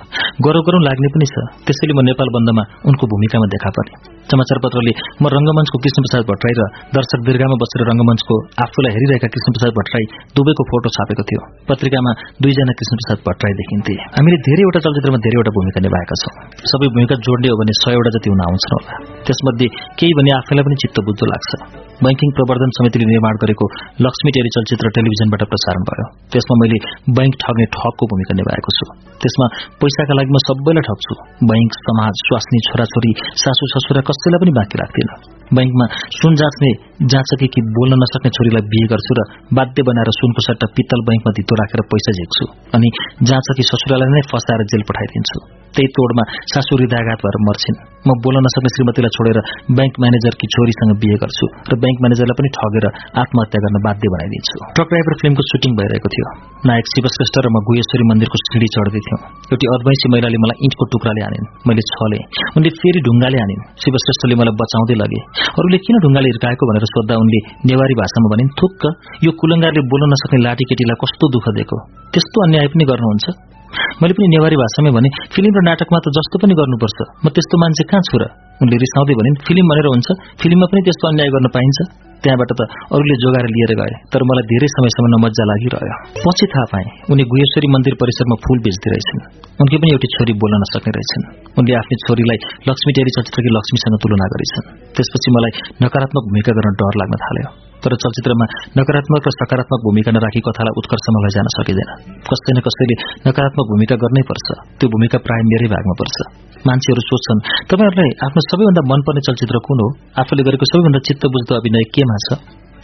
गरौँ 0.46 0.63
गरौँ 0.67 0.81
लाग्ने 0.88 1.08
पनि 1.13 1.26
छ। 1.31 1.35
त्यसैले 1.67 1.94
म 1.97 1.99
नेपाल 2.10 2.28
बन्दमा 2.35 2.63
उनको 2.90 3.03
भूमिकामा 3.12 3.47
देखा 3.53 3.69
परे 3.78 3.94
समाचार 4.31 4.58
पत्रले 4.63 4.94
म 5.22 5.26
रंगमञ्चको 5.35 5.78
कृष्णप्रसाद 5.83 6.24
भट्टराई 6.29 6.53
र 6.60 6.63
दर्शक 6.96 7.19
दीर्घामा 7.28 7.56
बसेर 7.63 7.81
रंगमञ्चको 7.92 8.35
आफूलाई 8.65 8.92
हेरिरहेका 8.96 9.28
कृष्णप्रसाद 9.35 9.72
भट्टराई 9.78 10.06
दुवैको 10.38 10.63
फोटो 10.72 10.90
छापेको 10.96 11.24
थियो। 11.29 11.42
पत्रिकामा 11.69 12.12
दुईजना 12.42 12.74
कृष्णप्रसाद 12.79 13.17
भट्टराई 13.28 13.53
देखिन्थे। 13.60 13.94
हामीले 14.15 14.38
धेरैवटा 14.47 14.79
चलचित्रमा 14.85 15.19
धेरैवटा 15.26 15.51
भूमिका 15.58 15.79
निभाएका 15.85 16.15
छौं। 16.24 16.33
सबै 16.72 16.88
भूमिका 16.96 17.15
जोड्ने 17.28 17.47
हो 17.51 17.56
भने 17.62 17.74
सयवटा 17.83 18.10
जति 18.15 18.28
हुन 18.33 18.42
आउँछन् 18.47 18.74
होला। 18.76 18.94
त्यसमध्ये 19.28 19.67
केही 19.99 20.13
भने 20.19 20.31
आफैलाई 20.40 20.63
पनि 20.67 20.76
चित्त 20.83 20.97
बुझ्दो 21.08 21.26
लाग्छ। 21.33 21.51
बैंकिङ 22.03 22.29
प्रवर्धन 22.37 22.71
समितिले 22.77 23.05
निर्माण 23.09 23.37
गरेको 23.43 23.65
लक्ष्मी 24.05 24.31
टेरी 24.35 24.51
चलचित्र 24.55 24.91
टेलिभिजनबाट 24.97 25.43
प्रसारण 25.51 25.83
भयो। 25.89 26.05
त्यसमा 26.33 26.55
मैले 26.61 26.77
बैंक 27.17 27.37
ठग्ने 27.43 27.65
ठगको 27.75 28.07
भूमिका 28.13 28.33
निभाएको 28.39 28.73
छु। 28.77 28.87
त्यसमा 29.21 29.47
पैसाका 29.83 30.17
लागि 30.19 30.31
म 30.35 30.41
सबैलाई 30.47 30.85
ठग्छु। 30.89 31.13
बैंक 31.51 31.77
समाज 31.85 32.25
स्वास्नी 32.25 32.59
छोराछोरी 32.67 33.13
सासू 33.43 33.69
ससुरा 33.73 34.01
कसैलाई 34.09 34.43
पनि 34.43 34.55
बाँकी 34.59 34.81
राख्दिन। 34.83 35.15
बैंकमा 35.57 35.85
सुन 36.19 36.35
जाँच्ने 36.41 36.71
जाँचके 37.13 37.47
कि 37.53 37.65
बोल्न 37.77 38.01
नसक्ने 38.03 38.35
छोरीलाई 38.35 38.69
बिहे 38.73 38.85
गर्छु 38.93 39.17
र 39.19 39.27
बाध्य 39.59 39.87
बनाएर 39.89 40.13
सुनको 40.19 40.47
सट्टा 40.49 40.73
पित्तल 40.75 41.07
बैंकमा 41.09 41.37
धितो 41.39 41.61
राखेर 41.61 41.87
पैसा 41.93 42.19
झेक्छु 42.19 42.51
अनि 42.75 42.93
जाँचकी 43.31 43.69
ससुरालाई 43.71 44.15
नै 44.17 44.27
फसाएर 44.33 44.69
जेल 44.73 44.87
पठाइदिन्छु। 44.91 45.37
त्यही 45.75 45.87
तोडमा 45.97 46.23
सासू 46.53 46.73
हृदयाघात 46.77 47.19
भएर 47.25 47.43
मर्छिन्। 47.49 47.92
म 48.07 48.13
बोल्न 48.23 48.39
नसक्ने 48.45 48.69
श्रीमतीलाई 48.75 49.11
छोडेर 49.15 49.37
ब्याङ्क 49.79 49.95
म्यानेजरकी 50.03 50.47
छोरीसँग 50.53 50.91
बिहे 51.01 51.17
गर्छु 51.23 51.45
र 51.71 51.73
ब्याङ्क 51.83 51.99
म्यानेजरलाई 52.03 52.35
पनि 52.39 52.49
ठगेर 52.57 52.85
आत्महत्या 53.21 53.59
गर्न 53.63 53.77
बाध्य 53.85 54.07
बनाइदिन्छु। 54.15 54.55
ट्रक 54.75 54.87
ड्राइभर 54.91 55.13
फिल्मको 55.21 55.43
सुटिङ 55.51 55.71
भइरहेको 55.79 56.09
थियो। 56.15 56.25
नायक 56.67 56.85
शिवश्रेष्ठ 56.93 57.35
र 57.45 57.47
म 57.55 57.57
गुहेश्वरी 57.67 58.03
मन्दिरको 58.11 58.37
सिँढी 58.43 58.67
चढ्दै 58.75 59.01
थियौँ। 59.07 59.19
एउटी 59.51 59.65
अद्वैंशी 59.75 60.07
महिलाले 60.13 60.37
मलाई 60.43 60.57
इँटको 60.67 60.83
टुक्राले 60.93 61.21
हानिन् 61.25 61.47
मैले 61.67 61.83
छले। 61.91 62.19
उनले 62.59 62.69
फेरि 62.79 62.99
ढुङ्गाले 63.07 63.37
हानिन् 63.43 63.63
शिवश्रेष्ठले 63.83 64.35
मलाई 64.41 64.55
बचाउँदै 64.61 64.95
लगे। 65.03 65.19
अरूले 65.59 65.77
किन 65.85 65.95
ढुङ्गाले 66.03 66.27
हिर्काएको 66.33 66.63
भनेर 66.69 66.85
सोद्धा 66.95 67.15
उनले 67.23 67.39
नेवारी 67.71 67.95
भाषामा 68.03 68.27
भनिन् 68.35 68.53
थुक्क 68.59 68.81
यो 69.25 69.31
कुलङ्गारले 69.39 69.81
बोल्न 69.91 70.11
नसक्ने 70.13 70.39
लाठी 70.45 70.63
केटीलाई 70.69 70.97
कस्तो 71.03 71.25
दुःख 71.35 71.45
दिएको? 71.55 71.77
त्यस्तो 72.11 72.37
अन्याय 72.45 72.67
पनि 72.75 72.83
गर्नुहुन्छ? 72.91 73.25
मैले 74.01 74.13
पनि 74.17 74.27
नेवारी 74.33 74.56
भाषामै 74.61 74.91
भने 74.97 75.09
फिल्म 75.33 75.53
र 75.57 75.61
नाटकमा 75.69 75.99
त 76.03 76.07
जस्तो 76.17 76.35
पनि 76.41 76.53
गर्नुपर्छ। 76.59 76.99
म 77.23 77.25
त्यस्तो 77.33 77.56
मान्छे 77.61 77.83
कहाँ 77.89 78.03
छु 78.07 78.15
र? 78.22 78.23
उनले 78.61 78.77
रिसाउँदै 78.85 79.13
भनिन् 79.19 79.38
फिल्म 79.47 79.65
भनेर 79.72 79.88
हुन्छ 79.93 80.09
फिल्ममा 80.41 80.65
पनि 80.72 80.81
त्यस्तो 80.88 81.06
अन्याय 81.11 81.29
गर्न 81.35 81.47
पाइन्छ। 81.56 81.79
त्यहाँबाट 82.23 82.51
त 82.56 82.61
अरूले 82.95 83.15
जोगाएर 83.23 83.47
लिएर 83.56 83.72
गए 83.79 83.93
तर 84.11 84.22
मलाई 84.29 84.45
धेरै 84.51 84.67
समयसम्म 84.75 85.07
नमजा 85.13 85.43
लागिरह्यो। 85.49 85.95
पछि 86.23 86.45
थाहा 86.53 86.65
पाएँ 86.72 86.88
उनी 87.11 87.23
गुहेश्वरी 87.31 87.67
मन्दिर 87.75 87.93
परिसरमा 87.99 88.35
फूल 88.45 88.57
बेच्दै 88.65 88.89
रहेछन्। 88.93 89.19
उनकी 89.59 89.75
पनि 89.81 89.91
एउटी 89.95 90.07
छोरी 90.15 90.33
बोल्न 90.41 90.56
नसक्ने 90.63 90.91
रहेछन्। 90.97 91.23
उनले 91.59 91.73
आफ्नै 91.81 91.97
छोरीलाई 92.06 92.39
लक्ष्मी 92.69 92.91
टेरी 92.95 93.11
चलचित्रकी 93.17 93.49
लक्ष्मीसँग 93.57 93.95
तुलना 94.03 94.27
गरेछन्। 94.33 94.65
त्यसपछि 94.95 95.29
मलाई 95.35 95.51
नकारात्मक 95.83 96.23
भूमिका 96.31 96.51
गर्न 96.57 96.69
डर 96.79 96.93
लाग्न 97.01 97.15
थाल्यो। 97.25 97.72
तर 97.83 97.93
चलचित्रमा 98.03 98.45
नकारात्मक 98.79 99.23
र 99.27 99.31
सकारात्मक 99.39 99.79
भूमिका 99.85 100.11
नराखी 100.15 100.41
कथालाई 100.47 100.73
उत्कर्षमा 100.79 101.19
लैजान 101.25 101.47
सकिँदैन। 101.57 101.89
कसै 102.29 102.51
न 102.55 102.57
कसैले 102.65 102.95
नकारात्मक 103.27 103.65
भूमिका 103.71 103.95
गर्नै 104.03 104.23
पर्छ 104.29 104.47
त्यो 104.79 104.87
भूमिका 104.93 105.17
प्राय 105.25 105.41
मेरै 105.51 105.67
भागमा 105.73 105.95
पर्छ। 106.01 106.17
मान्छेहरू 106.67 107.01
सोध्छन् 107.09 107.43
तपाईँहरूलाई 107.69 108.11
आफ्नो 108.25 108.41
सबैभन्दा 108.49 108.81
मनपर्ने 108.91 109.21
चलचित्र 109.27 109.57
कुन 109.67 109.79
हो? 109.83 109.87
आफूले 110.21 110.41
गरेको 110.47 110.65
सबैभन्दा 110.71 110.99
चित्त 111.07 111.23
बुझ्दो 111.33 111.53
अभिनय 111.59 111.83
केमा 111.95 112.17
छ? 112.25 112.27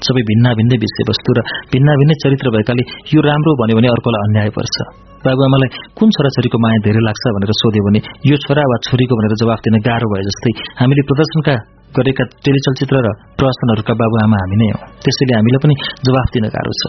सबै 0.08 0.22
भिन्ना 0.30 0.50
भिन्नै 0.60 0.78
विषयवस्तु 0.84 1.32
र 1.36 1.40
भिन्ना 1.72 1.94
भिन्नै 2.00 2.16
चरित्र 2.24 2.48
भएकाले 2.56 2.84
यो 3.14 3.20
राम्रो 3.28 3.52
भन्यो 3.60 3.76
भने 3.80 3.88
अर्कोलाई 3.96 4.22
अन्याय 4.28 4.50
पर्छ। 4.58 4.76
बाबुआमालाई 5.24 5.70
कुन 6.00 6.08
छोराछोरीको 6.16 6.58
माया 6.64 6.78
धेरै 6.88 7.02
लाग्छ 7.08 7.24
भनेर 7.36 7.52
सोध्यो 7.62 7.84
भने 7.88 8.00
यो 8.30 8.36
छोरा 8.44 8.64
वा 8.72 8.76
छोरीको 8.88 9.14
भनेर 9.20 9.34
जवाफ 9.42 9.60
दिन 9.68 9.76
गाह्रो 9.88 10.08
भए 10.12 10.24
जस्तै 10.28 10.52
हामीले 10.80 11.04
प्रदर्शनका 11.10 11.56
गरेका 11.98 12.24
टेलिचलचित्र 12.46 12.96
र 13.06 13.08
प्रहसनहरूका 13.38 13.94
बाबुआमा 14.02 14.38
हामी 14.42 14.58
नै 14.62 14.68
हौ। 14.74 14.80
त्यसैले 15.04 15.34
हामीलाई 15.38 15.62
पनि 15.64 15.76
जवाफ 16.06 16.28
दिन 16.36 16.46
गाह्रो 16.56 16.74
छ। 16.82 16.84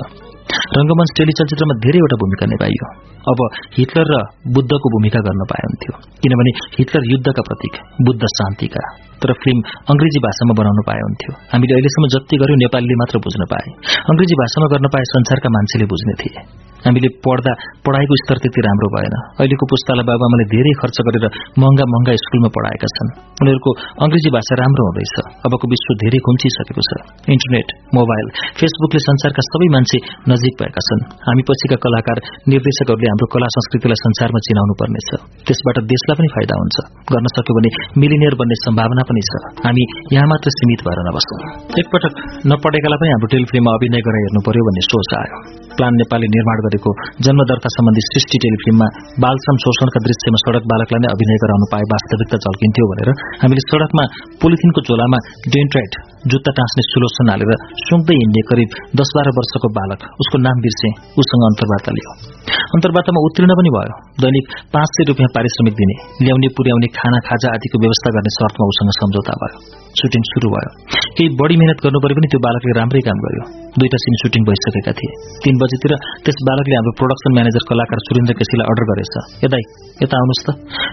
रंगमञ्च 0.77 1.11
टेलिचलचित्रमा 1.19 1.75
धेरैवटा 1.85 2.17
भूमिका 2.23 2.45
निभाइयो। 2.53 2.87
अब 3.29 3.41
हिटलर 3.77 4.07
र 4.13 4.17
बुद्धको 4.57 4.87
भूमिका 4.95 5.21
गर्न 5.21 5.43
पाए 5.51 5.63
हुन्थ्यो। 5.67 5.93
किनभने 6.23 6.53
हिटलर 6.79 7.03
युद्धका 7.13 7.43
प्रतीक 7.43 7.75
बुद्ध 8.07 8.23
शान्तिका 8.39 8.85
तर 9.21 9.33
फिल्म 9.33 9.61
अंग्रेजी 9.93 10.19
भाषामा 10.25 10.55
बनाउनु 10.61 10.83
पाए 10.89 11.01
हुन्थ्यो। 11.01 11.33
हामीले 11.53 11.75
अहिलेसम्म 11.77 12.07
जति 12.15 12.37
गर्यौं 12.41 12.59
नेपालीले 12.65 12.97
मात्र 13.03 13.17
बुझ्न 13.21 13.43
पाए। 13.53 13.69
अंग्रेजी 14.11 14.35
भाषामा 14.43 14.67
गर्न 14.73 14.87
पाए 14.89 15.05
संसारका 15.13 15.49
मान्छेले 15.57 15.87
बुझ्ने 15.93 16.15
थिए। 16.23 16.43
हामीले 16.81 17.09
पढ्दा 17.21 17.53
पढाइको 17.85 18.17
स्तर 18.17 18.37
त्यति 18.41 18.61
राम्रो 18.65 18.89
भएन। 18.97 19.15
अहिलेको 19.41 19.65
पुस्तालाई 19.73 20.05
बाबाआमाले 20.09 20.45
धेरै 20.53 20.73
खर्च 20.81 20.97
गरेर 21.07 21.27
महँगा 21.61 21.85
महँगा 21.93 22.13
स्कूलमा 22.25 22.51
पढाएका 22.57 22.89
छन्। 22.97 23.11
उनीहरूको 23.45 23.71
अंग्रेजी 24.05 24.31
भाषा 24.37 24.55
राम्रो 24.63 24.83
हुँदैछ। 24.89 25.15
अबको 25.45 25.69
विश्व 25.73 25.91
धेरै 26.03 26.21
खुम्चिसकेको 26.25 26.83
छ। 26.89 26.91
इन्टरनेट 27.37 27.69
मोबाइल 27.99 28.27
फेसबुकले 28.57 29.01
संसारका 29.05 29.45
सबै 29.51 29.69
मान्छे 29.77 29.99
नजिक 30.33 30.55
भएका 30.57 30.83
छन्। 30.89 31.05
हामी 31.29 31.43
पछिका 31.45 31.77
कलाकार 31.85 32.19
निर्देशकहरूले 32.49 33.10
हाम्रो 33.11 33.27
कला 33.35 33.49
संस्कृतिलाई 33.57 33.99
संसारमा 34.05 34.41
चिनाउनु 34.47 34.75
पर्नेछ। 34.81 35.09
त्यसबाट 35.47 35.77
देशलाई 35.93 36.17
पनि 36.21 36.29
फाइदा 36.35 36.55
हुन्छ। 36.61 36.77
गर्न 37.13 37.27
सक्यो 37.37 37.53
भने 37.59 37.71
मिलिनियर 38.03 38.35
बन्ने 38.41 38.57
सम्भावना 38.65 39.03
पनि 39.11 39.23
छ। 39.29 39.33
हामी 39.67 39.85
यहाँ 40.15 40.27
मात्र 40.33 40.49
सीमित 40.59 40.81
भएर 40.87 41.01
नबस्छौं। 41.09 41.41
एकपटक 41.81 42.13
नपढेकालाई 42.51 42.99
पनि 43.03 43.11
हाम्रो 43.15 43.29
टेलिफिल्ममा 43.35 43.73
अभिनय 43.79 44.01
गरेर 44.07 44.23
हेर्नु 44.27 44.41
पर्यो 44.49 44.63
भन्ने 44.69 44.83
सोच 44.91 45.11
आयो। 45.21 45.39
प्लान 45.79 45.93
नेपालले 46.01 46.29
निर्माण 46.37 46.59
गरेको 46.67 46.91
जन्मदर्ता 47.27 47.69
सम्बन्धी 47.77 48.03
सृष्टि 48.07 48.37
टेलिफिल्ममा 48.45 48.89
बालश्रम 49.25 49.57
शोषणका 49.65 50.01
दृश्यमा 50.07 50.41
सड़क 50.45 50.65
बालकलाई 50.73 51.01
नै 51.05 51.13
अभिनय 51.17 51.39
गराउनु 51.45 51.69
पाए 51.75 51.85
वास्तविकता 51.93 52.41
झल्किन्थ्यो 52.45 52.89
भनेर 52.93 53.13
हामीले 53.43 53.65
सड़कमा 53.67 54.05
पोलिथिनको 54.43 54.85
झोलामा 54.87 55.23
डेन्ट्राइट 55.57 56.01
जुत्ता 56.35 56.57
टाँस्ने 56.59 56.87
सुलोसन 56.91 57.33
हालेर 57.35 57.55
सुँग्दै 57.87 58.19
हिँड्ने 58.23 58.43
करिब 58.51 58.77
दस 59.03 59.15
बाह्र 59.17 59.37
वर्षको 59.39 59.73
बालक 59.79 60.11
उसको 60.25 60.43
नाम 60.49 60.67
बिर्से 60.67 60.93
उसँग 61.25 61.49
अन्तर्वार्ता 61.51 61.97
लियो। 61.99 62.30
अन्तर्वार्तामा 62.77 63.21
उत्तीर्ण 63.27 63.53
पनि 63.59 63.71
भयो। 63.77 63.95
दैनिक 64.23 64.45
पाँच 64.75 64.89
सय 64.97 65.05
रुपियाँ 65.11 65.31
पारिश्रमिक 65.37 65.75
दिने 65.81 65.95
ल्याउने 66.25 66.49
पुर्याउने 66.57 66.89
खाना 66.99 67.19
खाजा 67.29 67.49
आदिको 67.57 67.77
व्यवस्था 67.85 68.09
गर्ने 68.17 68.31
शर्तमा 68.37 68.65
उसँग 68.73 68.91
सम्झौता 69.01 69.35
भयो। 69.43 69.57
सुटिङ 70.01 70.23
शुरू 70.31 70.49
भयो। 70.55 70.71
केही 71.17 71.29
बढी 71.41 71.57
मेहनत 71.61 71.79
गर्नु 71.85 71.99
पनि 72.05 72.29
त्यो 72.33 72.41
बालकले 72.47 72.73
राम्रै 72.81 73.03
काम 73.09 73.19
गर्यो। 73.25 73.45
दुईटा 73.79 73.99
सिन 74.05 74.15
सुटिङ 74.23 74.43
भइसकेका 74.51 74.93
थिए। 74.99 75.11
तीन 75.45 75.55
बजीतिर 75.63 75.93
त्यस 76.25 76.39
बालकले 76.51 76.75
हाम्रो 76.75 76.93
प्रोडक्सन 77.01 77.31
म्यानेजर 77.39 77.67
कलाकार 77.71 77.99
सुरेन्द्र 78.07 78.35
केसीलाई 78.41 78.67
अर्डर 78.71 78.85
गरेछ। 78.93 79.15
यदाई 79.45 79.65
यता 80.05 80.15
आउनुहोस् 80.21 80.45
त। 80.47 80.49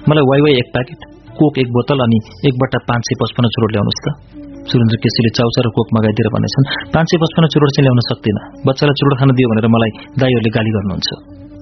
मलाई 0.09 0.23
वाइ 0.31 0.39
वाइ 0.45 0.53
एक 0.61 0.67
प्याकेट 0.75 0.99
कोक 1.37 1.53
एक 1.61 1.69
बोतल 1.77 1.99
अनि 2.07 2.19
एक 2.47 2.53
बट्टा 2.61 2.79
पाँच 2.89 3.01
सय 3.07 3.15
पचपन्न 3.21 3.47
चुरोट 3.55 3.71
ल्याउनुहोस् 3.71 4.03
त। 4.05 4.36
सुरेन्द्र 4.69 4.97
केसीले 5.03 5.31
चाउचा 5.37 5.59
र 5.65 5.67
कोक 5.75 5.87
मगाइदिएर 5.97 6.27
भनेछन् 6.35 6.69
पाँच 6.93 7.05
सय 7.09 7.17
पचपन्न 7.23 7.47
चुरोट 7.53 7.69
चाहिँ 7.75 7.85
ल्याउन 7.85 8.01
सक्दिनँ। 8.11 8.41
बच्चालाई 8.67 8.95
चुरोट 8.99 9.13
खान 9.19 9.29
दियो 9.37 9.47
भनेर 9.51 9.67
मलाई 9.75 9.91
दाईहरूले 10.21 10.51
गाली 10.57 10.71
गर्नुहुन्छ। 10.75 11.09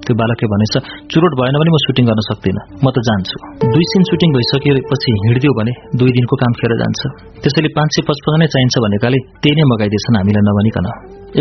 त्यो 0.06 0.14
बालकले 0.22 0.48
भनेछ 0.54 0.74
चुरोट 1.12 1.34
भएन 1.40 1.56
भने 1.62 1.72
म 1.74 1.78
सुटिङ 1.86 2.06
गर्न 2.10 2.22
सक्दिनँ। 2.30 2.62
म 2.86 2.88
त 2.94 2.98
जान्छु। 3.08 3.38
दुई 3.74 3.86
सिन 3.92 4.02
सुटिङ 4.10 4.30
भइसकेपछि 4.38 5.10
हिँडिदियो 5.26 5.52
भने 5.58 5.74
दुई 5.98 6.12
दिनको 6.18 6.36
काम 6.42 6.52
खेर 6.62 6.72
जान्छ। 6.82 7.02
त्यसैले 7.42 7.70
पाँच 7.78 7.90
सय 7.96 8.02
पचपन्न 8.10 8.36
नै 8.42 8.48
चाहिन्छ 8.54 8.76
भनेकाले 8.86 9.20
त्यही 9.42 9.56
नै 9.58 9.66
मगाइदिएछन् 9.74 10.18
हामीलाई 10.20 10.44
नभनिकन। 10.50 10.88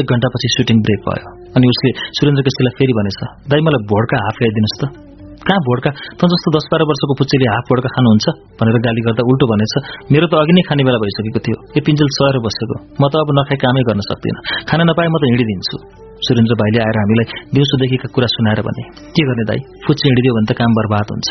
एक 0.01 0.07
घण्टापछि 0.13 0.49
सुटिङ 0.57 0.77
ब्रेक 0.87 1.01
भयो। 1.09 1.29
अनि 1.57 1.67
उसले 1.73 1.91
सुरेन्द्र 2.17 2.43
केसीलाई 2.47 2.73
फेरि 2.79 2.93
भनेछ 2.99 3.19
दाई 3.53 3.61
मलाई 3.67 3.83
भोडका 3.91 4.17
हाफ 4.25 4.37
ल्याइदिनुहोस् 4.41 4.79
त। 4.81 5.14
कहाँ 5.49 5.61
भोडका 5.67 5.91
त 6.19 6.23
जस्तो 6.33 6.49
दस 6.57 6.67
बाह्र 6.73 6.85
वर्षको 6.89 7.15
पुच्चेले 7.21 7.47
हाफ 7.53 7.65
भोडका 7.71 7.89
खानुहुन्छ 7.95 8.27
भनेर 8.61 8.77
गाली 8.87 9.01
गर्दा 9.07 9.23
उल्टो 9.31 9.47
भनेछ 9.53 9.75
मेरो 10.13 10.27
त 10.33 10.35
अघि 10.41 10.53
नै 10.57 10.63
खाने 10.69 10.83
बेला 10.89 10.99
भइसकेको 11.05 11.41
थियो। 11.45 11.57
यो 11.77 11.81
पिन्जल 11.85 12.09
सहेर 12.17 12.37
बसेको। 12.47 12.77
म 13.01 13.03
त 13.13 13.15
अब 13.21 13.29
नखाइ 13.39 13.59
कामै 13.65 13.83
गर्न 13.89 14.01
सक्दिनँ। 14.09 14.41
खाना 14.69 14.83
नपाए 14.89 15.09
म 15.13 15.17
त 15.21 15.23
हिँडिदिन्छु। 15.31 15.77
सुरेन्द्र 16.25 16.55
भाइले 16.61 16.81
आएर 16.87 16.97
हामीलाई 17.03 17.27
दिउँसोदेखिका 17.55 18.09
कुरा 18.15 18.29
सुनाएर 18.35 18.61
भने 18.67 18.83
के 19.15 19.23
गर्ने 19.29 19.45
दाई? 19.51 19.61
फुच्चे 19.85 20.05
हिँडिदियो 20.09 20.33
भने 20.37 20.47
त 20.49 20.53
काम 20.61 20.71
बर्बाद 20.79 21.07
हुन्छ। 21.13 21.29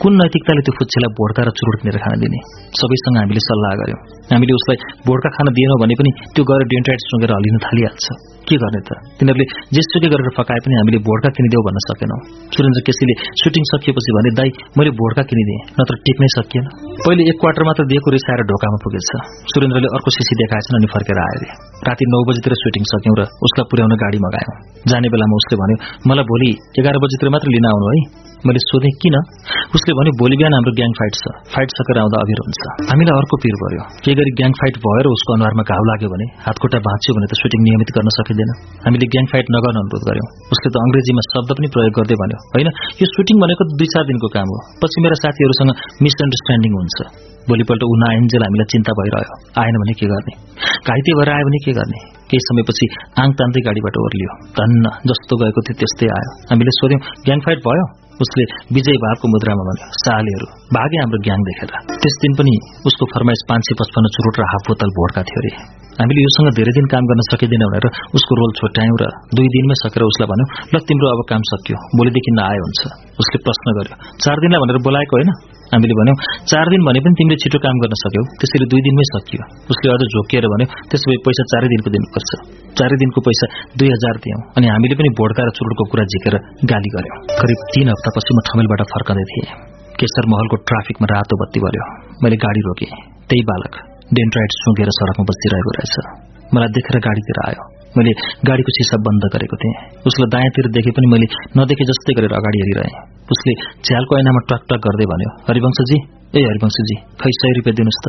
कुन 0.00 0.12
नैतिकताले 0.22 0.62
त्यो 0.66 0.72
फुच्चेलाई 0.78 1.10
भोड्का 1.18 1.42
र 1.46 1.50
चुरोट 1.58 1.76
किनेर 1.82 1.98
खान 2.04 2.14
दिने? 2.22 2.38
सबैसँग 2.78 3.16
हामीले 3.20 3.42
सल्लाह 3.48 3.72
गर्यौं 3.82 4.00
हामीले 4.30 4.54
उसलाई 4.60 4.78
भोड्का 5.08 5.28
खान 5.36 5.46
दिएनौँ 5.56 5.78
भने 5.82 5.94
पनि 5.98 6.10
त्यो 6.34 6.42
गएर 6.46 6.62
डेन्ट्राइट 6.72 7.00
सुँगेर 7.10 7.30
हलिन 7.36 7.56
थालिहाल्छ। 7.66 8.06
के 8.48 8.56
गर्ने 8.62 8.80
त? 8.88 8.90
तिनीहरूले 9.18 9.46
जेसुकै 9.76 10.08
गरेर 10.12 10.30
फकाए 10.38 10.60
पनि 10.64 10.74
हामीले 10.80 10.98
भोड्का 11.08 11.28
किनिदेऊ 11.36 11.62
भन्न 11.66 11.78
सकेनौं। 11.88 12.20
सुरेन्द्र 12.54 12.80
केसीले 12.86 13.14
सुटिङ 13.42 13.64
सकिएपछि 13.72 14.10
भने 14.16 14.30
दाई 14.38 14.50
मैले 14.78 14.90
भोड्का 15.00 15.22
किनिदिएँ 15.30 15.60
नत्र 15.78 15.94
टिक्नै 16.06 16.28
सकिएन। 16.36 16.64
पहिले 17.04 17.22
एक 17.30 17.36
क्वार्टर 17.42 17.62
मात्र 17.68 17.82
दिएको 17.90 18.08
रिसाएर 18.16 18.40
ढोकामा 18.50 18.78
पुगेछ। 18.84 19.10
सुरेन्द्रले 19.52 19.88
अर्को 19.96 20.10
सिसी 20.18 20.34
देखाएछन् 20.42 20.78
अनि 20.78 20.88
फर्केर 20.94 21.18
आए 21.26 21.48
राति 21.86 22.04
नौ 22.12 22.20
बजीतिर 22.28 22.54
सुटिङ 22.62 22.84
सक्यौं 22.92 23.16
र 23.20 23.22
उसलाई 23.46 23.66
पुर्याउन 23.70 23.92
गाडी 24.02 24.18
मगायौं। 24.26 24.54
जाने 24.90 25.08
बेलामा 25.12 25.34
उसले 25.42 25.56
भन्यो 25.60 25.76
मलाई 26.08 26.24
भोलि 26.30 26.50
एघार 26.80 26.96
बजीतिर 27.04 27.28
मात्र 27.34 27.48
लिन 27.56 27.66
आउनु 27.72 27.90
है। 27.92 28.00
मैले 28.46 28.60
सोधेँ 28.62 28.92
किन? 29.02 29.16
उसले 29.76 29.92
भन्यो 29.98 30.12
भोलि 30.20 30.36
बिहान 30.40 30.52
हाम्रो 30.56 30.72
ग्याङ 30.78 30.92
फाइट 30.98 31.14
छ। 31.20 31.24
फाइट 31.54 31.68
सकेर 31.76 31.98
आउँदा 32.02 32.16
अभिर 32.24 32.38
हुन्छ। 32.44 32.62
हामीलाई 32.90 33.14
अर्को 33.20 33.36
पिर 33.42 33.54
पर्यो। 33.62 33.82
के 34.04 34.12
गरी 34.18 34.32
ग्याङ 34.40 34.52
फाइट 34.60 34.74
भएर 34.84 35.06
उसको 35.12 35.30
अनुहारमा 35.36 35.64
घाउ 35.70 35.82
लाग्यो 35.90 36.08
भने 36.14 36.26
हातखुट्टा 36.46 36.78
भाँच्यो 36.88 37.16
भने 37.16 37.26
त 37.32 37.34
सुटिङ 37.42 37.60
नियमित 37.66 37.90
गर्न 37.96 38.08
सकिँदैन 38.36 38.50
हामीले 38.84 39.06
ग्याङ 39.12 39.24
फाइट 39.32 39.46
नगर्न 39.56 39.76
अनुरोध 39.82 40.02
गर्यौं। 40.08 40.28
उसले 40.52 40.68
त 40.72 40.76
अंग्रेजीमा 40.84 41.22
शब्द 41.32 41.50
पनि 41.56 41.68
प्रयोग 41.74 41.92
गर्दै 41.98 42.16
भन्यो 42.22 42.38
होइन 42.54 42.68
यो 43.00 43.06
सुटिङ 43.14 43.36
भनेको 43.42 43.62
दुई 43.72 43.88
चार 43.92 44.04
दिनको 44.10 44.28
काम 44.36 44.48
हो। 44.52 44.58
पछि 44.80 44.98
मेरा 45.04 45.16
साथीहरूसँग 45.24 45.70
मिसअन्डरस्ट्यान्डिङ 46.04 46.72
हुन्छ। 46.78 46.96
भोलिपल्ट 47.50 47.82
ऊ 47.86 47.94
नआइन्जेल 48.02 48.42
हामीलाई 48.46 48.68
चिन्ता 48.72 48.92
भइरह्यो। 48.98 49.34
आएन 49.62 49.76
भने 49.82 49.94
के 50.00 50.06
गर्ने? 50.12 50.32
घाइते 50.88 51.10
भएर 51.18 51.30
आयो 51.34 51.44
भने 51.48 51.60
के 51.66 51.72
गर्ने? 51.78 52.00
केही 52.30 52.42
समयपछि 52.48 52.86
आङ 53.22 53.28
तान्दै 53.38 53.60
गाडीबाट 53.66 53.96
ओर्लियो। 54.04 54.32
धन्न 54.58 54.84
जस्तो 55.10 55.34
गएको 55.42 55.60
थियो 55.66 55.78
त्यस्तै 55.80 56.08
आयो। 56.16 56.32
हामीले 56.50 56.72
सोध्यौं 56.80 57.00
ग्याङ 57.26 57.38
फाइट 57.46 57.60
भयो? 57.68 57.86
उसले 58.24 58.44
विजय 58.74 58.96
भावको 59.04 59.28
मुद्रामा 59.32 59.64
भन्यो 59.68 59.86
सालेहरू 60.02 60.46
भागे 60.76 61.00
हाम्रो 61.00 61.18
ग्याङ 61.26 61.40
देखेर। 61.48 61.72
त्यस 62.02 62.14
दिन 62.22 62.32
पनि 62.38 62.54
उसको 62.90 63.04
फरमाइस 63.14 63.42
पाँच 63.48 63.62
सय 63.68 63.74
पचपन्न 63.80 64.06
चुरोट 64.16 64.40
र 64.40 64.46
हाफ 64.52 64.62
बोतल 64.68 64.90
भोडका 64.98 65.22
थियो 65.30 65.40
अरे। 65.42 65.50
हामीले 66.00 66.20
योसँग 66.26 66.48
धेरै 66.58 66.72
दिन 66.78 66.86
काम 66.92 67.04
गर्न 67.10 67.26
सकिँदैन 67.32 67.64
भनेर 67.72 67.86
उसको 68.16 68.32
रोल 68.40 68.50
छोट्यायौं 68.60 68.96
र 69.02 69.04
दुई 69.36 69.48
दिनमै 69.54 69.76
सकेर 69.82 70.02
उसलाई 70.12 70.28
भन्यो 70.32 70.46
ल 70.72 70.74
तिम्रो 70.88 71.06
अब 71.14 71.20
काम 71.30 71.42
सकियो। 71.52 71.76
भोलिदेखि 71.98 72.32
नआए 72.40 72.58
हुन्छ। 72.64 72.80
उसले 73.20 73.38
प्रश्न 73.46 73.66
गर्यो। 73.76 73.96
चार 74.24 74.36
दिनलाई 74.42 74.60
भनेर 74.62 74.78
बोलाएको 74.86 75.14
होइन? 75.16 75.30
हामीले 75.72 75.94
भन्यौं 75.98 76.16
चार 76.50 76.66
दिन 76.72 76.80
भने 76.88 77.00
पनि 77.04 77.14
तिमीले 77.18 77.36
छिटो 77.42 77.58
काम 77.64 77.76
गर्न 77.82 77.94
सक्यौ। 78.02 78.22
त्यसरी 78.40 78.66
दुई 78.72 78.80
दिनमै 78.86 79.06
सकियो। 79.12 79.42
उसले 79.72 79.86
अझ 79.94 80.02
झोकिएर 80.14 80.44
भन्यो 80.52 80.66
त्यसो 80.90 81.06
भए 81.10 81.18
पैसा 81.26 81.42
चारै 81.52 81.68
दिनको 81.72 81.88
दिनुपर्छ। 81.94 82.30
चारै 82.78 82.96
दिनको 83.02 83.20
पैसा 83.28 83.46
दुई 83.78 83.88
हजार 83.94 84.14
दियौं। 84.24 84.40
अनि 84.56 84.66
हामीले 84.72 84.94
पनि 85.00 85.10
भोड्का 85.20 85.42
र 85.48 85.50
चुरोटको 85.58 85.84
कुरा 85.92 86.04
झिकेर 86.12 86.34
गाली 86.72 86.90
गर्यौं। 86.96 87.18
करिब 87.40 87.58
तीन 87.74 87.86
हप्तापछि 87.92 88.32
म 88.36 88.38
ठमेलबाट 88.48 88.80
फर्कँदै 88.94 89.26
थिएँ। 89.32 89.48
केशर 90.00 90.24
महलको 90.32 90.56
ट्राफिकमा 90.68 91.06
रातो 91.12 91.34
बत्ती 91.42 91.60
बल्यो। 91.60 91.86
मैले 92.22 92.36
गाडी 92.36 92.60
रोकेँ। 92.68 92.92
त्यही 93.28 93.42
बालक 93.50 93.74
डेन्ट्राइट 94.16 94.60
सुँगेर 94.62 94.88
सड़कमा 94.98 95.24
बसिरहेको 95.30 95.70
रहेछ। 95.78 95.94
मलाई 96.54 96.68
देखेर 96.76 96.96
गाडीतिर 97.08 97.40
आयो। 97.48 97.75
मैले 97.96 98.12
गाडीको 98.48 98.70
सिसा 98.78 98.96
बन्द 99.06 99.24
गरेको 99.34 99.56
थिएँ। 99.62 99.74
उसलाई 100.08 100.28
दायाँतिर 100.34 100.66
देखे 100.76 100.90
पनि 100.96 101.06
मैले 101.12 101.26
नदेखे 101.56 101.84
जस्तै 101.90 102.12
गरेर 102.18 102.32
अगाडि 102.38 102.58
हेरिरहेँ। 102.62 102.94
उसले 103.32 103.52
झ्यालको 103.86 104.12
ऐनामा 104.20 104.40
टक 104.50 104.72
गर्दै 104.86 105.06
भन्यो 105.12 105.30
हरिवंशजी 105.48 105.98
ए 106.36 106.40
हरिवंशजी 106.50 106.96
खै 107.20 107.32
सय 107.40 107.52
रुपियाँ 107.58 107.76
दिनुहोस् 107.80 108.02
त? 108.04 108.06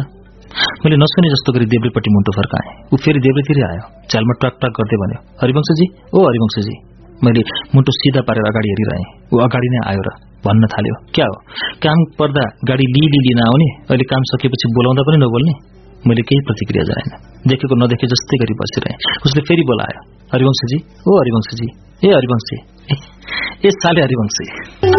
मैले 0.84 0.96
नसुने 1.04 1.28
जस्तो 1.34 1.50
गरी 1.56 1.66
देब्रेपट्टि 1.74 2.10
मुन्टो 2.16 2.32
फर्काएँ। 2.38 2.70
ऊ 2.94 2.96
फेरि 3.04 3.20
देब्रेतिरै 3.26 3.64
आयो 3.70 3.84
झ्यालमा 4.10 4.34
टक 4.44 4.64
गर्दै 4.78 4.98
भन्यो 5.04 5.20
हरिवंशजी 5.42 5.86
ओ 6.16 6.20
हरिवंशजी। 6.28 6.76
मैले 7.26 7.42
मुन्टो 7.74 7.92
सिधा 8.00 8.22
पारेर 8.28 8.46
अगाडि 8.52 8.68
हेरिरहेँ। 8.74 9.08
ऊ 9.34 9.36
अगाडि 9.48 9.68
नै 9.74 9.80
आयो 9.92 10.02
र 10.08 10.10
भन्न 10.46 10.64
थाल्यो 10.74 10.96
क्या 11.16 11.26
हो? 11.30 11.36
काम 11.84 11.98
पर्दा 12.20 12.44
गाडी 12.70 12.86
लिली 12.96 13.20
लिन 13.26 13.42
आउने 13.48 13.68
अहिले 13.90 14.06
काम 14.12 14.24
सकेपछि 14.32 14.66
बोलाउँदा 14.78 15.02
पनि 15.08 15.18
नबोल्ने? 15.24 15.54
मैले 16.06 16.22
केही 16.30 16.42
प्रतिक्रिया 16.48 16.84
जनाएन 16.90 17.10
देखेको 17.50 17.76
नदेखे 17.82 18.08
जस्तै 18.14 18.38
गरी 18.42 18.54
बसिरहेँ। 18.62 18.96
उसले 19.26 19.42
फेरि 19.48 19.64
बोलायो 19.70 20.02
हरिवंशजी 20.34 20.78
ओ 21.10 21.12
हरिवंशजी 21.22 21.68
ए 22.06 22.10
हरिवंशी 22.14 22.58
ए 23.68 23.70
साले 23.82 24.02
हरिवंशी 24.06 24.46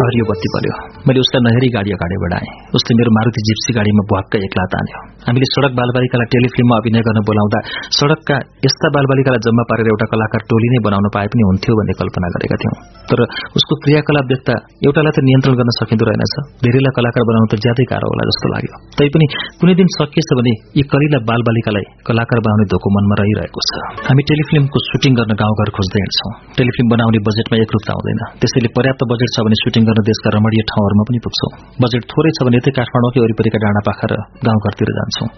हरियो 0.03 0.25
बत्ती 0.31 0.49
पर्यो 0.55 0.75
मैले 1.09 1.21
उसलाई 1.25 1.43
नहेरी 1.47 1.69
गाडी 1.77 1.91
अगाडि 1.97 2.17
बढाएँ। 2.25 2.49
उसले 2.79 2.93
मेरो 2.99 3.11
मारुति 3.17 3.41
जिप्सी 3.49 3.71
गाडीमा 3.79 4.03
भुवाक्क 4.11 4.35
एक्ला 4.49 4.65
तान्यो 4.73 5.01
हामीले 5.29 5.47
सड़क 5.55 5.73
बालबालिकालाई 5.79 6.29
टेलिफिल्ममा 6.35 6.77
अभिनय 6.81 7.03
गर्न 7.09 7.21
बोलाउँदा 7.29 7.59
सड़कका 7.99 8.37
यस्ता 8.67 8.89
बालबालिकालाई 8.97 9.41
जम्मा 9.47 9.65
पारेर 9.71 9.89
एउटा 9.93 10.07
कलाकार 10.13 10.43
टोली 10.51 10.69
नै 10.73 10.81
बनाउन 10.87 11.07
पाए 11.17 11.27
पनि 11.33 11.43
हुन्थ्यो 11.49 11.77
भन्ने 11.79 11.95
कल्पना 12.01 12.29
गरेका 12.35 12.57
थियौं। 12.63 12.75
तर 13.11 13.21
उसको 13.59 13.79
क्रियाकलाप 13.85 14.27
देख्दा 14.33 14.55
एउटालाई 14.89 15.13
त 15.17 15.25
नियन्त्रण 15.29 15.55
गर्न 15.61 15.71
सकिँदो 15.79 16.05
रहेनछ। 16.09 16.35
धेरैलाई 16.65 16.93
कलाकार 16.99 17.23
बनाउनु 17.31 17.49
त 17.53 17.61
ज्यादै 17.65 17.87
गाह्रो 17.93 18.11
होला 18.13 18.25
जस्तो 18.31 18.47
लाग्यो। 18.55 18.75
तैपनि 19.01 19.27
कुनै 19.61 19.75
दिन 19.81 19.89
सकिएछ 19.99 20.31
भने 20.41 20.53
यी 20.79 20.83
कलिला 20.93 21.19
बालबालिकालाई 21.31 21.87
कलाकार 22.09 22.39
बनाउने 22.47 22.67
धोको 22.73 22.89
मनमा 22.97 23.15
रहिरहेको 23.23 23.61
छ। 23.69 23.71
हामी 24.09 24.23
टेलिफिल्मको 24.31 24.79
सुटिङ 24.89 25.13
गर्न 25.21 25.33
गाउँघर 25.43 25.69
खोज्दै 25.79 26.01
हिँड्छौं। 26.05 26.33
टेलिफिल्म 26.59 26.89
बनाउने 26.95 27.19
बजेटमा 27.29 27.57
एकरूपता 27.65 27.93
हुँदैन। 27.99 28.18
त्यसैले 28.41 28.69
पर्याप्त 28.77 29.03
बजेट 29.13 29.31
छ 29.35 29.45
भने 29.47 29.57
सुटिङ 29.63 29.83
गर्न 29.89 30.01
देशका 30.11 30.29
रमणीय 30.37 30.63
ठाउँहरूमा 30.71 31.05
पनि 31.09 31.19
पुग्छौं। 31.27 31.51
बजेट 31.85 32.03
थोरै 32.13 32.31
छ 32.37 32.39
भने 32.47 32.61
यतै 32.61 32.73
काठमाडौँकै 32.79 33.21
वरिपरिका 33.25 33.59
डाँडा 33.65 33.83
पाखा 33.89 34.07
र 34.11 34.13
गाउँघरतिर 34.47 34.91
जान्छौं। 34.99 35.29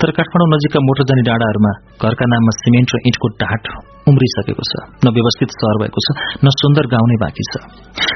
तर 0.00 0.08
काठमाडौँ 0.18 0.48
नजिकका 0.54 0.80
मोटर 0.88 1.04
जाने 1.10 1.22
डाँडाहरूमा 1.30 1.72
घरका 2.02 2.24
नाममा 2.32 2.52
सिमेन्ट 2.62 2.88
र 2.94 2.96
इँटको 3.08 3.28
टाट 3.42 3.62
उम्रिसकेको 4.06 4.64
छ 4.70 4.72
न 5.04 5.06
व्यवस्थित 5.16 5.50
सहर 5.58 5.76
भएको 5.82 6.00
छ 6.06 6.08
न 6.44 6.46
सुन्दर 6.60 6.84
गाउँ 6.94 7.06
नै 7.10 7.16
बाँकी 7.22 7.44
छ। 7.50 7.54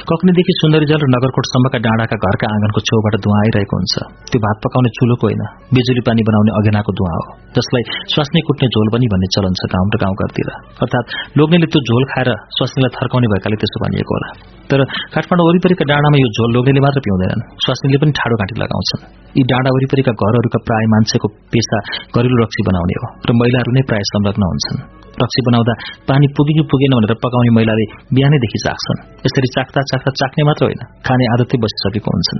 कक्नीदेखि 0.09 0.53
सुन्दरीजल 0.61 0.99
र 1.03 1.07
नगरकोटसम्मका 1.15 1.79
डाँडाका 1.85 2.15
घरका 2.23 2.47
आँगनको 2.53 2.79
छेउबाट 2.87 3.15
धुवा 3.23 3.37
आइरहेको 3.43 3.75
हुन्छ। 3.79 3.95
त्यो 4.31 4.39
भात 4.45 4.57
पकाउने 4.63 4.89
चुलोको 4.97 5.25
होइन 5.27 5.43
बिजुली 5.75 6.01
पानी 6.07 6.21
बनाउने 6.29 6.51
अघेनाको 6.59 6.91
धुवा 6.97 7.13
हो 7.17 7.23
जसलाई 7.57 7.83
स्वास्नी 8.13 8.39
कुट्ने 8.47 8.67
झोल 8.73 8.87
पनि 8.95 9.07
भन्ने 9.13 9.27
चलन 9.35 9.53
छ 9.59 9.69
गाउँ 9.73 9.87
र 9.93 9.97
गाउँघरतिर। 10.03 10.49
अर्थात् 10.83 11.07
लोग्नेले 11.39 11.67
त्यो 11.73 11.81
झोल 11.89 12.03
खाएर 12.11 12.29
स्वास्नीलाई 12.57 12.91
थर्काउने 12.97 13.27
भएकाले 13.33 13.57
त्यसो 13.61 13.77
भनिएको 13.85 14.13
होला। 14.15 14.29
तर 14.71 14.79
काठमाडौँ 15.13 15.45
वरिपरिका 15.49 15.85
डाँडामा 15.91 16.17
यो 16.23 16.29
झोल 16.37 16.49
लोग्नेले 16.57 16.81
मात्र 16.85 16.99
पिउँदैनन् 17.05 17.45
स्वास्नीले 17.63 17.97
पनि 18.01 18.11
ठाडो 18.17 18.35
घाँटी 18.41 18.55
लगाउँछन्। 18.63 19.01
यी 19.37 19.43
डाँडा 19.51 19.69
वरिपरिका 19.77 20.11
घरहरूका 20.23 20.59
प्राय 20.67 20.85
मान्छेको 20.93 21.27
पेसा 21.53 21.77
घरेलु 22.15 22.35
रक्सी 22.43 22.61
बनाउने 22.67 22.95
हो 23.01 23.07
र 23.27 23.29
महिलाहरू 23.39 23.71
नै 23.77 23.83
प्राय 23.89 24.03
संलग्न 24.11 24.43
हुन्छन्। 24.51 24.79
रक्सी 25.13 25.41
बनाउँदा 25.45 25.73
पानी 26.09 26.27
पुगे 26.35 26.53
कि 26.53 26.63
पुगेन 26.71 26.93
भनेर 26.97 27.13
पकाउने 27.23 27.51
महिलाले 27.57 27.85
बिहानैदेखि 28.15 28.59
चाख्छन्। 28.65 28.99
यसरी 29.25 29.49
चाख्दा 29.55 29.79
चाख्दा 29.91 30.11
चाख्ने 30.19 30.43
मात्र 30.43 30.63
होइन 30.67 30.81
खाने 31.05 31.25
आदतै 31.33 31.57
बसिसकेको 31.63 32.09
हुन्छन्। 32.15 32.39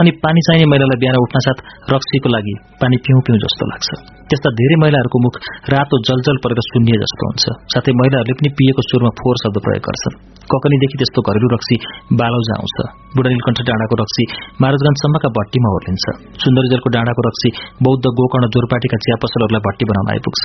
अनि 0.00 0.10
पानी 0.24 0.40
चाहिने 0.46 0.66
महिलालाई 0.72 0.98
बिहान 1.02 1.16
उठ्नसाथ 1.26 1.58
रक्सीको 1.94 2.28
लागि 2.36 2.54
पानी 2.80 2.96
पिउँ 3.04 3.20
पिउँ 3.26 3.38
जस्तो 3.44 3.64
लाग्छ। 3.72 3.88
त्यस्ता 4.30 4.48
धेरै 4.60 4.76
महिलाहरूको 4.82 5.18
मुख 5.26 5.34
रातो 5.74 5.96
जलजल 6.08 6.36
परेर 6.44 6.60
सुन्निए 6.70 6.98
जस्तो 7.04 7.22
हुन्छ। 7.28 7.44
साथै 7.72 7.92
महिलाहरूले 8.00 8.34
पनि 8.38 8.50
पिएको 8.58 8.82
सुरमा 8.88 9.10
फोहोर 9.18 9.36
शब्द 9.42 9.56
प्रयोग 9.64 9.82
गर्छन्। 9.88 10.14
ककनीदेखि 10.52 10.96
त्यस्तो 11.00 11.20
घरेलु 11.28 11.48
रक्सी 11.54 11.76
बालौजा 12.20 12.54
आउँछ। 12.58 12.78
बुढानीलकण्ठ 13.16 13.60
डाँडाको 13.68 13.94
रक्सी 14.02 14.24
महाराजगंजसम्मका 14.62 15.28
भट्टीमा 15.38 15.68
ओर्लिन्छ 15.76 16.04
सुन्दरीजलको 16.42 16.88
डाँडाको 16.96 17.22
रक्सी 17.28 17.48
बौद्ध 17.86 18.04
गोकर्ण 18.18 18.44
जोरपाटीका 18.54 18.96
चिया 19.04 19.16
पसलहरूलाई 19.22 19.62
भट्टी 19.66 19.84
बनाउन 19.90 20.08
आइपुग्छ। 20.14 20.42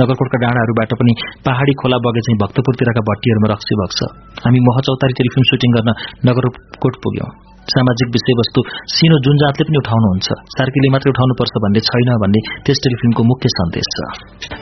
नगरकोटका 0.00 0.38
डाँडाहरूबाट 0.44 0.90
पनि 1.00 1.12
पहाड़ी 1.46 1.72
खोला 1.80 1.98
बगे 2.06 2.20
चाहिँ 2.26 2.38
भक्तपुरतिरका 2.44 3.02
भट्टीहरूमा 3.10 3.48
रक्सी 3.54 3.74
बग्छ। 3.82 3.98
हामी 4.46 4.58
मह 4.68 4.76
चौतारी 4.88 5.14
टेलिफिल्म 5.20 5.44
सुटिङ 5.50 5.70
गर्न 5.76 5.90
नगरकोट 6.28 6.94
पुग्यौं। 7.04 7.30
सामाजिक 7.72 8.08
विषयवस्तु 8.16 8.60
सिनो 8.96 9.16
जुन 9.24 9.36
जातले 9.40 9.64
पनि 9.68 9.78
उठाउनुहुन्छ 9.80 10.28
सार्कीले 10.56 10.88
मात्रै 10.94 11.10
उठाउनुपर्छ 11.14 11.54
भन्ने 11.64 11.80
छैन 11.88 12.10
भन्ने 12.22 12.40
त्यस 12.64 12.78
टेलिफिल्मको 12.84 13.22
मुख्य 13.30 13.50
सन्देश 13.56 13.90
छ। 13.94 13.96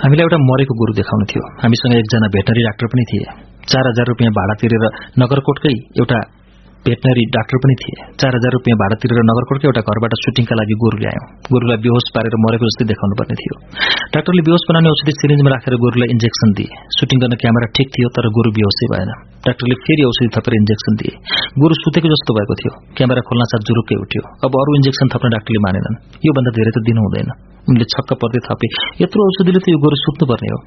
हामीलाई 0.03 0.25
एउटा 0.27 0.39
मरेको 0.51 0.75
गुरु 0.81 0.93
देखाउनु 1.01 1.27
थियो। 1.31 1.43
हामीसँग 1.63 1.95
एकजना 2.01 2.29
भेटनरी 2.35 2.63
डाक्टर 2.69 2.87
पनि 2.93 3.05
थिए। 3.11 3.27
चार 3.67 3.89
हजार 3.89 4.07
रुपियाँ 4.07 4.33
भाडा 4.33 4.55
तिरेर 4.55 4.85
नगरकोटकै 5.19 5.75
एउटा 5.99 6.21
भेटनरी 6.87 7.23
डाक्टर 7.35 7.59
पनि 7.63 7.75
थिए। 7.83 7.97
चार 8.21 8.33
हजार 8.39 8.53
रुपियाँ 8.57 8.77
भाडा 8.83 8.97
तिरेर 9.03 9.21
नगरकोटकै 9.31 9.67
एउटा 9.71 9.83
घरबाट 9.91 10.13
सुटिङका 10.25 10.55
लागि 10.61 10.75
गोरु 10.83 10.97
ल्यायौं 11.03 11.25
गोरुलाई 11.53 11.79
बेहोस 11.87 12.07
पारेर 12.15 12.37
मरेको 12.45 12.69
जस्तै 12.71 12.87
देखाउनु 12.93 13.15
पर्ने 13.21 13.37
थियो। 13.41 13.55
डाक्टरले 14.15 14.43
बेहोस 14.49 14.63
बनाउने 14.69 14.93
औषधि 14.95 15.13
सिरिन्जमा 15.21 15.51
राखेर 15.55 15.75
गोरुलाई 15.85 16.09
इन्जेक्सन 16.15 16.49
दिए। 16.59 16.71
सुटिङ 16.99 17.17
गर्न 17.23 17.35
क्यामेरा 17.43 17.67
ठिक 17.77 17.89
थियो 17.97 18.09
तर 18.17 18.31
गोरु 18.37 18.51
बेहोसै 18.59 18.87
भएन। 18.93 19.11
डाक्टरले 19.47 19.77
फेरि 19.87 20.03
औषधि 20.11 20.29
थपेर 20.37 20.55
इन्जेक्सन 20.61 20.93
दिए। 21.01 21.13
गोरु 21.61 21.75
सुतेको 21.83 22.09
जस्तो 22.15 22.31
भएको 22.39 22.55
थियो। 22.61 22.73
क्यामेरा 22.97 23.27
खोल्न 23.29 23.51
साथ 23.53 23.69
जुरुक्कै 23.69 23.97
उठ्यो। 24.05 24.23
अब 24.47 24.53
अरू 24.63 24.71
इन्जेक्सन 24.79 25.07
थप्न 25.13 25.29
डाक्टरले 25.35 25.61
मानेनन्। 25.67 26.01
योभन्दा 26.29 26.51
धेरै 26.59 26.73
त 26.77 26.79
दिनु 26.87 27.03
हुँदैन। 27.07 27.31
उनले 27.71 27.85
छक्क 27.93 28.11
पर्दै 28.23 28.41
थपे। 28.47 28.67
यत्रो 29.03 29.21
औषधिले 29.29 29.59
त 29.59 29.67
यो 29.75 29.79
गोरु 29.83 29.97
सुत्नुपर्ने 30.03 30.49
हो। 30.55 30.59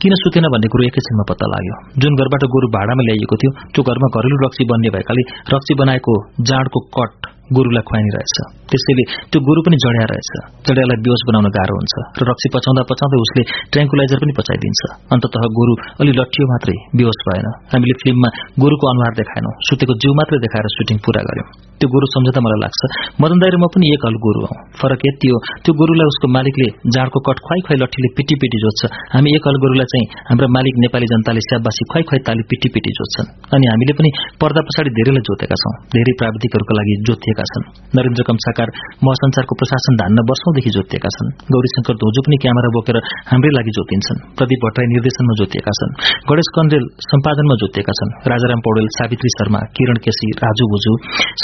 किन 0.00 0.12
सुतेन 0.22 0.44
भन्ने 0.52 0.68
कुरो 0.72 0.82
एकैछिनमा 0.88 1.24
पत्ता 1.30 1.46
लाग्यो। 1.52 1.76
जुन 2.04 2.12
घरबाट 2.20 2.42
गोरु 2.54 2.66
भाडामा 2.76 3.02
ल्याइएको 3.08 3.36
थियो 3.40 3.52
त्यो 3.72 3.82
घरमा 3.88 4.08
घरेलु 4.16 4.36
रक्सी 4.44 4.64
बन्ने 4.68 4.90
भएकाले 4.94 5.22
रक्सी 5.54 5.74
बनाएको 5.74 6.14
जाँडको 6.40 6.80
कट। 6.98 7.33
गोरुलाई 7.52 7.84
खुवाइने 7.88 8.10
रहेछ। 8.16 8.34
त्यसैले 8.72 9.04
त्यो 9.30 9.38
गोरु 9.46 9.60
पनि 9.66 9.76
जड्या 9.84 10.04
रहेछ। 10.12 10.30
जड्यालाई 10.66 10.98
बेहोस 11.04 11.22
बनाउन 11.28 11.46
गाह्रो 11.56 11.74
हुन्छ 11.78 11.94
र 12.18 12.22
रक्सी 12.30 12.48
पचाउँदा 12.56 12.82
पचाउँदै 12.90 13.18
उसले 13.24 13.42
ट्रेङ्कुलाइजर 13.72 14.18
पनि 14.22 14.32
पचाइदिन्छ। 14.40 14.80
अन्तत 15.14 15.34
गोरु 15.58 15.72
अलि 16.00 16.12
लट्ठियो 16.18 16.44
मात्रै 16.52 16.76
बेहोस 16.98 17.18
भएन। 17.28 17.46
हामीले 17.72 17.94
फिल्ममा 18.02 18.28
गोरुको 18.62 18.84
अनुहार 18.92 19.12
देखाएनौं। 19.20 19.52
सुतेको 19.68 19.92
जिउ 20.02 20.12
मात्रै 20.18 20.38
देखाएर 20.44 20.66
सुटिङ 20.76 20.96
पूरा 21.04 21.22
गर्यौं 21.28 21.48
त्यो 21.74 21.88
गोरु 21.92 22.06
सम्झौता 22.14 22.40
मलाई 22.44 22.60
लाग्छ 22.64 22.80
मदन 23.22 23.38
दाइ 23.42 23.50
र 23.52 23.56
म 23.60 23.66
पनि 23.74 23.86
एक 23.94 24.02
हल 24.06 24.16
गोरु 24.24 24.40
हौ। 24.46 24.54
फरक 24.80 25.00
यति 25.04 25.26
हो 25.32 25.38
त्यो 25.64 25.72
गोरुलाई 25.80 26.06
उसको 26.12 26.26
मालिकले 26.36 26.68
जाँडको 26.94 27.18
कट 27.26 27.38
खुवाई 27.44 27.60
खुवाई 27.66 27.78
लट्ठीले 27.82 28.08
पिटी 28.16 28.34
पिटी 28.40 28.58
जोत्छ। 28.64 28.80
हामी 29.14 29.28
एक 29.36 29.44
हल 29.48 29.56
गोरुलाई 29.62 29.88
चाहिँ 29.92 30.06
हाम्रा 30.30 30.48
मालिक 30.56 30.74
नेपाली 30.84 31.06
जनताले 31.12 31.40
स्याबासी 31.48 31.82
खुवाई 31.90 32.02
खुवाई 32.08 32.20
ताली 32.26 32.42
पिटी 32.50 32.68
पिटी 32.74 32.90
जोत्छन्। 32.98 33.26
अनि 33.54 33.64
हामीले 33.70 33.92
पनि 33.98 34.10
पर्दा 34.40 34.60
पछाडि 34.66 34.90
धेरैलाई 34.96 35.22
जोतेका 35.28 35.56
छौं। 35.62 35.74
धेरै 35.94 36.14
प्राविधिकहरूका 36.20 36.74
लागि 36.78 36.94
जोतिएका 37.06 37.33
छन्। 37.42 37.64
नरेन्द्र 37.98 38.22
कमसाकार 38.22 38.68
महसञ्चारको 39.04 39.54
प्रशासन 39.54 39.94
धान्न 39.96 40.18
वर्षौंदेखि 40.30 40.70
जोतिएका 40.70 41.08
छन्। 41.08 41.28
गौरीशंकर 41.54 41.94
धोजु 41.94 42.20
पनि 42.20 42.36
क्यामेरा 42.36 42.68
बोकेर 42.68 42.96
हाम्रै 43.30 43.50
लागि 43.50 43.70
जोतिन्छन्। 43.70 44.18
प्रदीप 44.38 44.60
भट्टराई 44.64 44.86
निर्देशनमा 44.86 45.34
जोतिएका 45.40 45.72
छन्। 45.78 45.92
गणेश 46.30 46.48
कन्डेल 46.56 46.84
सम्पादनमा 47.10 47.54
जोतिएका 47.54 47.92
छन्। 47.92 48.10
राजाराम 48.32 48.60
पौडेल 48.60 48.86
सावित्री 48.86 49.28
शर्मा 49.28 49.60
किरण 49.76 49.96
केसी 50.04 50.26
राजु 50.44 50.64
भुजु 50.64 50.92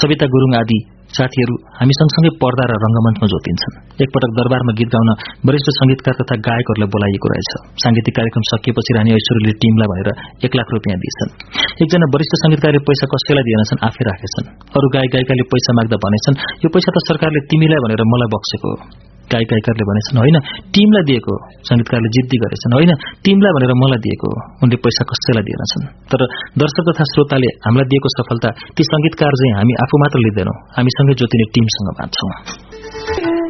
सविता 0.01 0.26
गुरूङ 0.26 0.53
आदि 0.60 0.78
साथीहरू 1.17 1.55
हामी 1.78 1.94
सँगसँगै 1.99 2.31
पर्दा 2.43 2.65
र 2.71 2.73
रंगमञ्चमा 2.85 3.26
जोतिन्छन्। 3.33 3.75
एकपटक 4.05 4.31
दरबारमा 4.39 4.73
गीत 4.78 4.91
गाउन 4.94 5.10
वरिष्ठ 5.47 5.69
संगीतकार 5.81 6.15
तथा 6.21 6.37
गायकहरूलाई 6.47 6.91
बोलाइएको 6.94 7.28
रहेछ। 7.33 7.51
सांगीतिक 7.83 8.15
कार्यक्रम 8.19 8.44
सकिएपछि 8.53 8.93
रानी 8.97 9.10
ऐश्वर्यले 9.19 9.55
टीमलाई 9.62 9.89
भनेर 9.93 10.09
एक 10.47 10.53
लाख 10.59 10.69
रुपियाँ 10.76 10.99
दिएछन् 11.03 11.31
एकजना 11.83 12.07
वरिष्ठ 12.15 12.35
संगीतकारले 12.43 12.81
पैसा 12.89 13.05
कसैलाई 13.12 13.44
दिएनछन् 13.49 13.85
आफै 13.89 14.03
राखेछन्। 14.09 14.47
अरू 14.76 14.87
गायक 14.94 15.10
गायिकाले 15.15 15.44
पैसा 15.53 15.71
माग्दा 15.78 15.97
भनेछन् 16.05 16.41
यो 16.62 16.69
पैसा 16.75 16.91
त 16.94 16.99
सरकारले 17.09 17.41
तिमीलाई 17.51 17.81
भनेर 17.85 18.03
मलाई 18.12 18.28
बक्सेको 18.35 18.71
गायक 18.71 19.19
गायिकाहरूले 19.33 19.87
भनेछन् 19.91 20.21
होइन? 20.23 20.37
टिमलाई 20.75 21.05
दिएको 21.11 21.35
संगीतकारले 21.69 22.11
जिद्दी 22.17 22.37
गरेछन् 22.43 22.75
होइन? 22.77 22.93
टिमलाई 23.25 23.53
भनेर 23.57 23.73
मलाई 23.83 24.01
दिएको 24.07 24.29
उनले 24.63 24.77
पैसा 24.85 25.03
कसैलाई 25.11 25.45
दिएनछन् 25.49 25.85
तर 26.11 26.21
दर्शक 26.61 26.85
तथा 26.89 27.05
श्रोताले 27.13 27.51
हामीलाई 27.67 27.89
दिएको 27.93 28.09
सफलता 28.17 28.49
ती 28.77 28.83
संगीतकार 28.93 29.33
चाहिँ 29.41 29.53
हामी 29.59 29.73
आफू 29.85 29.95
मात्र 30.03 30.19
लिँदैनौं। 30.27 30.57
हामीसँगै 30.77 31.15
जोतिने 31.21 31.47
टिमसँग 31.55 31.91
बाँच्छौं 31.99 32.31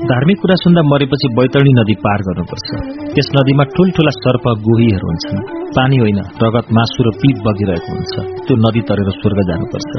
धार्मिक 0.00 0.38
कुरा 0.42 0.54
सुन्दा 0.54 0.82
मरेपछि 0.82 1.28
बैतरणी 1.28 1.72
नदी 1.72 1.94
पार 1.94 2.22
गर्नुपर्छ। 2.22 2.68
त्यस 3.14 3.28
नदीमा 3.36 3.64
ठूल्ठूला 3.64 4.12
सर्प 4.16 4.44
गुहीहरू 4.66 5.06
हुन्छन्। 5.06 5.42
पानी 5.76 5.96
होइन 5.96 6.20
रगत 6.42 6.72
मासु 6.72 7.04
र 7.06 7.12
पीप 7.20 7.36
बगिरहेको 7.46 7.90
हुन्छ। 7.92 8.14
त्यो 8.46 8.56
नदी 8.56 8.80
तरेर 8.80 9.10
स्वर्ग 9.18 9.38
जानुपर्छ। 9.50 9.90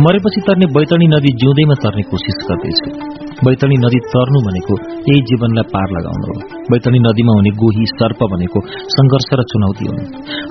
मरेपछि 0.00 0.40
तर्ने 0.46 0.66
बैतरणी 0.66 1.06
नदी 1.06 1.30
जिउँदैमा 1.36 1.76
तर्ने 1.84 2.02
कोसिस 2.10 2.40
गर्दैछु। 2.48 3.23
बैतरणी 3.42 3.76
नदी 3.76 3.98
तर्नु 4.12 4.38
भनेको 4.46 4.74
यही 5.10 5.20
जीवनलाई 5.30 5.66
पार 5.74 5.88
लगाउनु 5.90 6.26
हो। 6.30 6.34
बैतरणी 6.70 6.98
नदीमा 6.98 7.32
हुने 7.32 7.50
गोही 7.50 7.84
सर्प 7.84 8.20
भनेको 8.32 8.58
संघर्ष 8.96 9.28
र 9.32 9.42
चुनौती 9.52 9.84
हुन्। 9.88 10.02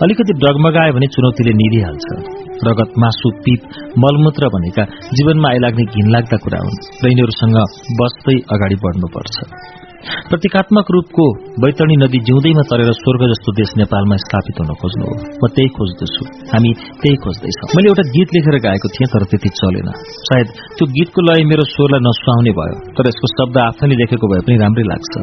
अलिकति 0.03 0.33
डगमगायो 0.33 0.93
भने 0.93 1.07
चुनौतीले 1.07 1.53
निधिहाल्छ 1.53 2.07
रगत 2.67 2.91
मासु 2.97 3.29
पिप 3.45 3.61
मलमूत्र 4.03 4.49
भनेका 4.55 4.83
जीवनमा 5.15 5.49
आइलाग्ने 5.49 5.85
घिनलाग्दा 5.85 6.37
कुरा 6.43 6.59
हुन्। 6.63 6.77
र 7.03 7.05
यिनीहरूसँग 7.07 7.57
बस्दै 8.01 8.37
अगाडि 8.53 8.75
बढ्नुपर्छ। 8.75 9.35
प्रतीकात्मक 10.03 10.87
रूपको 10.95 11.25
बैतरणी 11.63 11.95
नदी 12.03 12.19
जिउँदैमा 12.27 12.63
तरेर 12.71 12.91
स्वर्ग 12.99 13.21
जस्तो 13.31 13.51
देश 13.59 13.71
नेपालमा 13.81 14.15
स्थापित 14.23 14.55
हुन 14.59 14.71
खोज्नु 14.81 15.05
हो। 15.09 15.15
म 15.41 15.43
त्यही 15.55 15.69
खोज्दछु। 15.77 16.23
हामी 16.51 16.71
त्यही 17.01 17.15
खोज्दैछौ। 17.23 17.69
मैले 17.75 17.87
एउटा 17.91 18.03
गीत 18.15 18.29
लेखेर 18.35 18.57
गाएको 18.65 18.87
थिएँ 18.95 19.09
तर 19.13 19.23
त्यति 19.31 19.49
चलेन। 19.59 19.89
सायद 20.27 20.47
त्यो 20.75 20.85
गीतको 20.97 21.19
लय 21.27 21.43
मेरो 21.51 21.63
स्वरलाई 21.73 22.01
नसुहाउने 22.07 22.53
भयो 22.59 22.75
तर 22.95 23.03
यसको 23.07 23.27
शब्द 23.37 23.55
आफैले 23.67 23.95
लेखेको 24.01 24.25
भए 24.31 24.41
पनि 24.45 24.57
राम्रै 24.63 24.85
लाग्छ। 24.91 25.13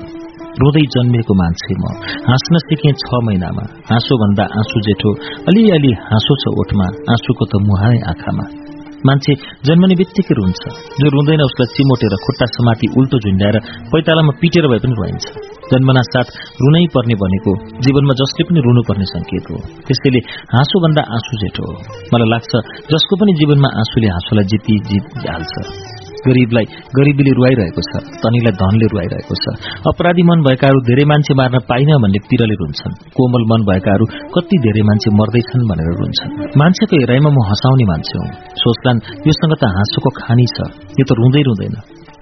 रोँदै 0.60 0.84
जन्मिएको 0.94 1.34
मान्छे 1.40 1.74
म। 1.82 1.84
हाँस्न 2.30 2.54
सिकेँ 2.64 2.92
छ 3.02 3.20
महिनामा। 3.26 3.64
हाँसो 3.90 4.14
भन्दा 4.22 4.44
आँसु 4.58 4.76
जेठो 4.86 5.10
अलिअलि 5.48 5.92
हाँसो 6.08 6.34
छ 6.42 6.44
ओठमा। 6.60 6.86
आँसुको 7.12 7.44
त 7.50 7.52
मुहानै 7.68 7.98
आँखामा। 8.12 8.69
मान्छे 9.08 9.32
जन्मने 9.66 9.94
बित्तिकै 10.00 10.34
रुन्छ 10.38 10.62
जो 11.00 11.06
रुँदैन 11.14 11.42
उसलाई 11.48 11.72
चिमोटेर 11.76 12.14
खुट्टा 12.24 12.46
समाति 12.56 12.86
उल्टो 12.98 13.16
झुन्ड्याएर 13.24 13.56
पैतालामा 13.92 14.32
पिटेर 14.40 14.66
भए 14.70 14.80
पनि 14.84 14.94
रुवाइन्छ 14.98 15.26
जन्मना 15.72 16.02
साथ 16.10 16.28
रुनै 16.62 16.84
पर्ने 16.94 17.14
भनेको 17.22 17.52
जीवनमा 17.86 18.14
जसले 18.20 18.42
पनि 18.48 18.60
रुनुपर्ने 18.66 19.06
संकेत 19.14 19.50
हो। 19.50 19.58
त्यसैले 19.86 20.20
हाँसो 20.54 20.82
भन्दा 20.84 21.02
आँसु 21.16 21.40
जेठो 21.42 21.64
हो। 21.68 21.74
मलाई 22.12 22.28
लाग्छ 22.34 22.52
जसको 22.92 23.22
पनि 23.22 23.32
जीवनमा 23.40 23.68
आँसुले 23.80 24.08
हाँसोलाई 24.16 24.52
जिती 24.52 24.78
जित 24.90 25.04
हाल्छ। 25.30 25.99
गरीबलाई 26.26 26.66
गरीबीले 26.98 27.32
रुवाइरहेको 27.38 27.82
छ 27.88 27.92
तनीलाई 28.22 28.54
धनले 28.62 28.86
रुवाइरहेको 28.92 29.34
छ। 29.42 29.44
अपराधी 29.90 30.22
मन 30.22 30.38
भएकाहरू 30.46 30.78
धेरै 30.90 31.04
मान्छे 31.04 31.32
मार्न 31.40 31.56
पाइन 31.70 31.90
भन्ने 32.02 32.20
पिरले 32.28 32.56
रुन्छन्। 32.62 32.94
कोमल 33.16 33.42
मन 33.50 33.60
भएकाहरू 33.70 34.04
कति 34.34 34.56
धेरै 34.66 34.82
मान्छे 34.88 35.08
मर्दैछन् 35.20 35.68
भनेर 35.70 35.90
रुन्छन्। 36.00 36.30
मान्छेको 36.60 36.94
हेराइमा 37.00 37.30
म 37.30 37.38
हँसाउने 37.50 37.84
मान्छे 37.92 38.14
हुँ। 38.18 38.28
सोच्लान् 38.62 39.00
योसँग 39.26 39.54
त 39.60 39.64
हाँसोको 39.76 40.10
खानी 40.20 40.46
छ। 40.56 40.58
यो 40.98 41.04
त 41.08 41.10
रुँदै 41.20 41.42
रुँदैन। 41.48 41.76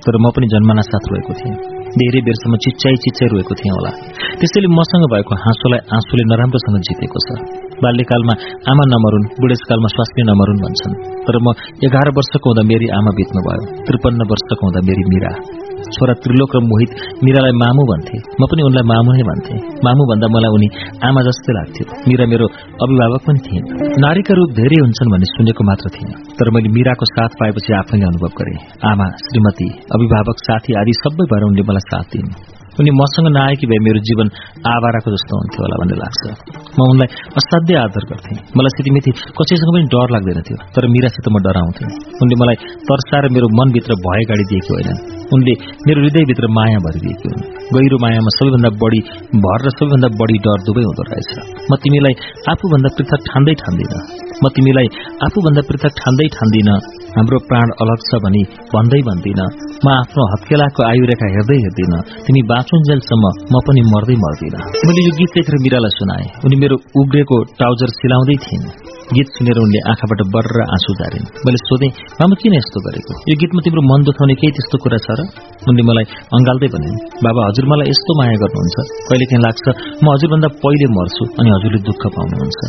तर 0.04 0.14
म 0.22 0.26
पनि 0.30 0.46
जन्मना 0.46 0.82
साथ 0.88 1.04
रोएको 1.10 1.32
थिएँ। 1.38 1.56
धेरै 2.00 2.20
बेरसम्म 2.26 2.54
चिच्चाइ 2.64 2.94
चिच्चाइ 3.04 3.28
रोएको 3.32 3.54
थिएँ 3.60 3.72
होला। 3.76 3.90
त्यसैले 4.40 4.68
मसँग 4.78 5.04
भएको 5.12 5.32
हाँसोलाई 5.44 5.80
आँसुले 5.96 6.24
नराम्रोसँग 6.32 6.76
जितेको 6.86 7.18
छ। 7.26 7.28
बाल्यकालमा 7.84 8.34
आमा 8.70 8.84
नमरुन् 8.92 9.26
बुढेसकालमा 9.40 9.88
स्वास्नी 9.94 10.22
नमरुन् 10.30 10.62
भन्छन्। 10.64 10.94
तर 11.26 11.36
म 11.44 11.46
एघार 11.86 12.08
वर्षको 12.16 12.46
हुँदा 12.50 12.62
मेरी 12.70 12.86
आमा 12.98 13.10
बित्नु 13.18 13.40
भयो 13.46 13.62
त्रिपन्न 13.86 14.20
वर्षको 14.30 14.62
हुँदा 14.66 14.80
मेरी 14.88 15.04
मिरा। 15.12 15.32
छोरा 15.94 16.14
त्रिलोक 16.22 16.52
र 16.56 16.58
मोहित 16.70 16.90
मिरालाई 17.24 17.54
मामु 17.62 17.82
भन्थे। 17.90 18.18
म 18.40 18.42
पनि 18.50 18.62
उनलाई 18.68 18.84
मामु 18.92 19.10
नै 19.16 19.24
भन्थे। 19.30 19.54
मामु 19.86 20.02
भन्दा 20.10 20.26
मलाई 20.34 20.50
उनी 20.56 20.68
आमा 21.08 21.20
जस्तै 21.28 21.52
लाग्थ्यो। 21.58 21.84
मिरा 22.08 22.24
मेरो 22.32 22.46
अभिभावक 22.84 23.22
पनि 23.26 23.40
थिइन्। 23.46 23.64
नारीका 24.04 24.32
रूप 24.34 24.50
धेरै 24.60 24.78
हुन्छन् 24.84 25.10
भन्ने 25.12 25.26
सुनेको 25.34 25.62
मात्र 25.64 25.86
थिएन 25.94 26.12
तर 26.38 26.46
मैले 26.50 26.68
मिराको 26.68 27.04
साथ 27.14 27.30
पाएपछि 27.40 27.70
आफैले 27.80 28.04
अनुभव 28.04 28.30
गरेँ। 28.38 28.58
आमा 28.90 29.06
श्रीमती 29.26 29.68
अभिभावक 29.94 30.38
साथी 30.46 30.70
आदि 30.80 30.92
सबै 31.02 31.24
भएर 31.32 31.42
उनले 31.50 31.62
मलाई 31.62 31.84
साथ 31.90 32.06
दिइन् 32.12 32.32
उनी 32.80 32.90
मसँग 32.90 33.26
नआएकी 33.34 33.66
भए 33.66 33.78
मेरो 33.82 34.00
जीवन 34.08 34.26
आवाराको 34.72 35.10
जस्तो 35.10 35.32
हुन्थ्यो 35.38 35.60
होला 35.64 35.76
भन्ने 35.82 35.96
लाग्छ। 35.98 36.22
म 36.78 36.80
उनलाई 36.92 37.08
असाध्य 37.38 37.74
आदर 37.74 38.04
गर्थे। 38.10 38.34
मलाई 38.56 38.72
सिटिमिथि 38.78 39.10
कसैसँग 39.38 39.70
पनि 39.74 39.86
डर 39.94 40.08
लाग्दैन 40.14 40.40
थियो। 40.46 40.58
तर 40.74 40.86
मिरासित 40.86 41.26
म 41.28 41.36
डराउँथे। 41.42 41.84
उनले 42.22 42.36
मलाई 42.42 42.56
तर्साएर 42.88 43.24
मेरो 43.34 43.46
मनभित्र 43.58 43.92
भय 44.06 44.22
गाडी 44.30 44.44
दिएको 44.50 44.74
होइन। 44.74 45.17
उनले 45.34 45.54
मेरो 45.86 45.98
हृदयभित्र 46.02 46.46
माया 46.56 46.78
भरिदिएकी 46.84 47.28
हुन्। 47.28 47.42
गहिरो 47.74 47.96
मायामा 48.04 48.30
सबैभन्दा 48.38 48.70
बढी 48.82 49.00
भर 49.44 49.58
र 49.66 49.68
सबैभन्दा 49.78 50.08
बढी 50.20 50.38
डर 50.46 50.58
दुवै 50.66 50.84
हुँदो 50.88 51.02
रहेछ। 51.08 51.30
म 51.70 51.72
तिमीलाई 51.84 52.14
आफूभन्दा 52.52 52.88
पृथक 52.96 53.20
ठान्दै 53.28 53.54
ठान्दिन। 53.62 53.92
म 54.42 54.44
तिमीलाई 54.56 54.88
आफूभन्दा 55.26 55.62
पृथक 55.68 55.92
ठान्दै 56.00 56.26
ठान्दिन। 56.36 56.70
हाम्रो 57.16 57.38
प्राण 57.48 57.68
अलग 57.82 57.98
छ 58.08 58.10
भनी 58.24 58.42
भन्दै 58.74 59.00
भन्दिन। 59.08 59.40
म 59.84 59.86
आफ्नो 60.00 60.22
हत्केलाको 60.32 60.80
आयुरेखा 60.90 61.26
हेर्दै 61.36 61.58
हेर्दिन। 61.64 61.92
तिमी 62.26 62.40
बाँचुन्जेलसम्म 62.52 63.24
म 63.52 63.54
पनि 63.68 63.82
मर्दै 63.92 64.16
मर्दिन। 64.24 64.54
मैले 64.86 65.00
यो 65.08 65.12
गीत 65.18 65.30
लेखेर 65.36 65.56
मिरालाई 65.64 65.92
सुनाए। 65.98 66.24
उनी 66.44 66.56
मेरो 66.62 66.76
उब्रेको 67.00 67.36
ट्राउजर 67.58 67.88
सिलाउँदै 68.00 68.36
थिइन्। 68.44 68.97
गीत 69.08 69.28
सुनेर 69.36 69.58
उनले 69.64 69.80
आँखाबाट 69.90 70.20
बर्र 70.34 70.56
आँसु 70.74 70.92
झारिन्। 71.00 71.26
मैले 71.44 71.58
सोधेँ 71.64 71.90
मामा 72.20 72.34
किन 72.40 72.54
यस्तो 72.60 72.78
गरेको? 72.86 73.12
यो 73.30 73.34
गीतमा 73.40 73.60
तिम्रो 73.64 73.82
मन 73.90 74.00
दुखाउने 74.04 74.34
केही 74.40 74.52
त्यस्तो 74.56 74.76
कुरा 74.84 74.98
छ 75.04 75.08
र? 75.16 75.20
उनले 75.64 75.82
मलाई 75.88 76.06
अँगाल्दै 76.36 76.68
भनिन् 76.74 76.98
बाबा 77.24 77.40
हजुर 77.48 77.64
मलाई 77.72 77.88
यस्तो 77.88 78.12
माया 78.20 78.36
गर्नुहुन्छ। 78.42 78.76
कहिले 79.08 79.24
काहीँ 79.30 79.42
लाग्छ 79.46 79.66
म 80.04 80.06
हजुरभन्दा 80.12 80.48
पहिले 80.60 80.86
मर्छु 80.96 81.22
अनि 81.40 81.48
हजुरले 81.56 81.78
दुःख 81.88 82.02
पाउनुहुन्छ। 82.16 82.60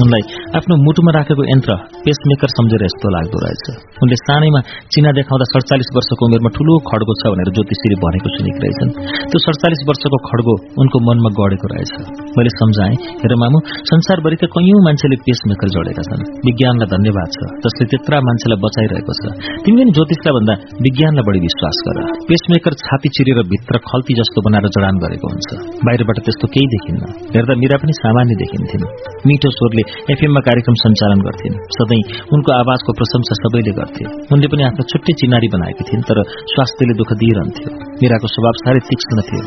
उनलाई 0.00 0.22
आफ्नो 0.56 0.74
मुटुमा 0.84 1.12
राखेको 1.16 1.42
यन्त्र 1.52 1.72
पेसमेकर 2.04 2.50
सम्झेर 2.56 2.82
यस्तो 2.88 3.08
लाग्दो 3.14 3.38
रहेछ। 3.44 3.64
उनले 4.02 4.16
सानैमा 4.24 4.60
चिना 4.92 5.10
देखाउँदा 5.18 5.46
सडचालिस 5.52 5.90
वर्षको 5.96 6.22
उमेरमा 6.28 6.50
ठूलो 6.56 6.72
खड्गो 6.88 7.12
छ 7.20 7.22
भनेर 7.32 7.48
ज्योतिषीले 7.56 7.96
भनेको 8.04 8.28
सुनेकी 8.36 8.60
रहेछन्। 8.64 8.90
त्यो 9.30 9.38
सडचालिस 9.46 9.82
वर्षको 9.88 10.18
खड्गो 10.28 10.54
उनको 10.80 10.96
मनमा 11.08 11.30
गढेको 11.38 11.66
रहेछ। 11.72 11.92
मैले 12.36 12.52
सम्झाएँ 12.56 12.96
हेर 13.22 13.32
मामु 13.42 13.58
संसारभरिका 13.92 14.46
कैयौं 14.54 14.80
मान्छेले 14.86 15.16
पेसमेकर 15.26 15.68
जोडेका 15.76 16.02
छन्। 16.08 16.24
विज्ञानलाई 16.48 16.88
धन्यवाद 16.94 17.28
छ 17.36 17.38
जसले 17.64 17.84
त्यत्रा 17.92 18.16
मान्छेलाई 18.28 18.58
बचाइरहेको 18.64 19.12
छ। 19.20 19.22
तिमी 19.64 19.76
पनि 19.82 19.92
ज्योतिषलाई 19.98 20.32
भन्दा 20.38 20.54
विज्ञानलाई 20.88 21.24
बढी 21.28 21.40
विश्वास 21.48 21.76
गर। 21.86 21.96
पेसमेकर 22.32 22.72
छाती 22.82 23.08
चिरेर 23.14 23.40
भित्र 23.52 23.74
खल्ती 23.90 24.12
जस्तो 24.20 24.38
बनाएर 24.48 24.66
जडान 24.76 24.94
गरेको 25.04 25.26
हुन्छ। 25.32 25.50
बाहिरबाट 25.84 26.18
त्यस्तो 26.24 26.46
केही 26.54 26.66
देखिन्न। 26.74 27.02
हेर्दा 27.36 27.54
मिरा 27.62 27.76
पनि 27.82 27.92
सामान्य 28.00 28.34
देखिन्थिन्। 28.42 28.84
मिठो 29.28 29.50
स्वरले 29.58 29.81
एफएममा 30.12 30.40
कार्यक्रम 30.40 30.74
सञ्चालन 30.74 31.20
गर्थिन्। 31.26 31.56
सधैँ 31.76 32.02
उनको 32.34 32.50
आवाजको 32.52 32.90
प्रशंसा 32.92 33.34
सबैले 33.42 33.72
गर्थे। 33.80 34.04
उनले 34.32 34.46
पनि 34.46 34.62
आफ्नो 34.62 34.82
छुट्टै 34.92 35.12
चिनारी 35.12 35.48
बनाएकी 35.54 35.82
थिइन् 35.90 36.06
तर 36.08 36.22
स्वास्थ्यले 36.54 36.94
दुःख 36.94 37.10
दिइरहन्थ्यो। 37.22 37.68
मिराको 38.02 38.26
स्वभाव 38.34 38.54
साह्रै 38.62 38.82
तीक्ष्ण 38.90 39.26
थियो। 39.28 39.42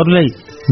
अरूलाई 0.00 0.28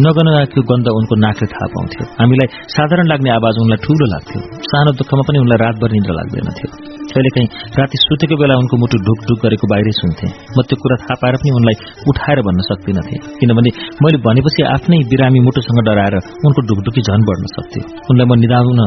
नगनाएको 0.06 0.60
गन्ध 0.72 0.86
उनको 0.98 1.14
नाकले 1.26 1.46
थाहा 1.52 1.66
पाउँथ्यो। 1.74 2.04
हामीलाई 2.20 2.48
साधारण 2.76 3.06
लाग्ने 3.06 3.30
आवाज 3.30 3.54
उनलाई 3.62 3.84
ठूलो 3.86 4.06
लाग्थ्यो। 4.14 4.40
सानो 4.70 4.90
दुःखमा 4.92 5.22
पनि 5.28 5.38
उनलाई 5.38 5.58
रातभर 5.66 5.90
निन्द्र 5.92 6.12
लाग्दैनथ्यो 6.12 7.01
कहिलेकाहीँ 7.14 7.48
राति 7.78 7.96
सुतेको 8.04 8.36
बेला 8.42 8.54
उनको 8.62 8.74
मुटु 8.82 8.96
ढुक 9.06 9.18
ढुक 9.28 9.38
गरेको 9.44 9.66
बाहिरै 9.72 9.92
सुन्थे। 10.00 10.26
म 10.56 10.58
त्यो 10.68 10.76
कुरा 10.82 10.96
थाहा 11.02 11.14
पाएर 11.22 11.36
पनि 11.42 11.50
उनलाई 11.58 11.76
उठाएर 12.10 12.38
भन्न 12.46 12.60
सक्दिनथे। 12.70 13.16
किनभने 13.40 13.70
मैले 14.02 14.18
भनेपछि 14.26 14.62
आफ्नै 14.74 14.98
बिरामी 15.12 15.40
मुटुसँग 15.46 15.80
डराएर 15.88 16.16
उनको 16.46 16.60
ढुकढुकी 16.68 17.02
झन 17.08 17.20
बढ्न 17.28 17.44
सक्थ्यो 17.56 17.82
उनलाई 18.10 18.26
म 18.30 18.32
निधाउन 18.42 18.80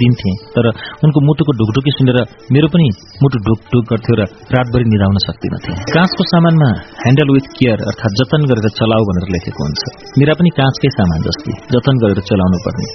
दिन्थे 0.00 0.30
तर 0.54 0.66
उनको 1.04 1.18
मुटुको 1.28 1.52
ढुकढुकी 1.60 1.90
सुनेर 1.98 2.18
मेरो 2.54 2.68
पनि 2.74 2.88
मुटु 3.22 3.36
ढुक 3.46 3.60
ढुक 3.72 3.84
गर्थ्यो 3.92 4.14
र 4.20 4.22
रातभरि 4.54 4.84
निधाउन 4.94 5.16
सक्दिनथे। 5.26 5.70
काँचको 5.94 6.22
सामानमा 6.32 6.70
ह्यान्डल 7.02 7.28
विथ 7.36 7.46
केयर 7.58 7.78
अर्थात 7.90 8.12
जतन 8.20 8.40
गरेर 8.50 8.66
चलाऊ 8.78 9.02
भनेर 9.08 9.26
लेखेको 9.34 9.60
हुन्छ। 9.64 9.82
मेरा 10.20 10.32
पनि 10.38 10.50
काँचकै 10.58 10.90
सामान 10.98 11.18
जस्तै 11.26 11.52
जतन 11.74 11.94
गरेर 12.02 12.20
चलाउनु 12.30 12.58
पर्ने 12.66 12.86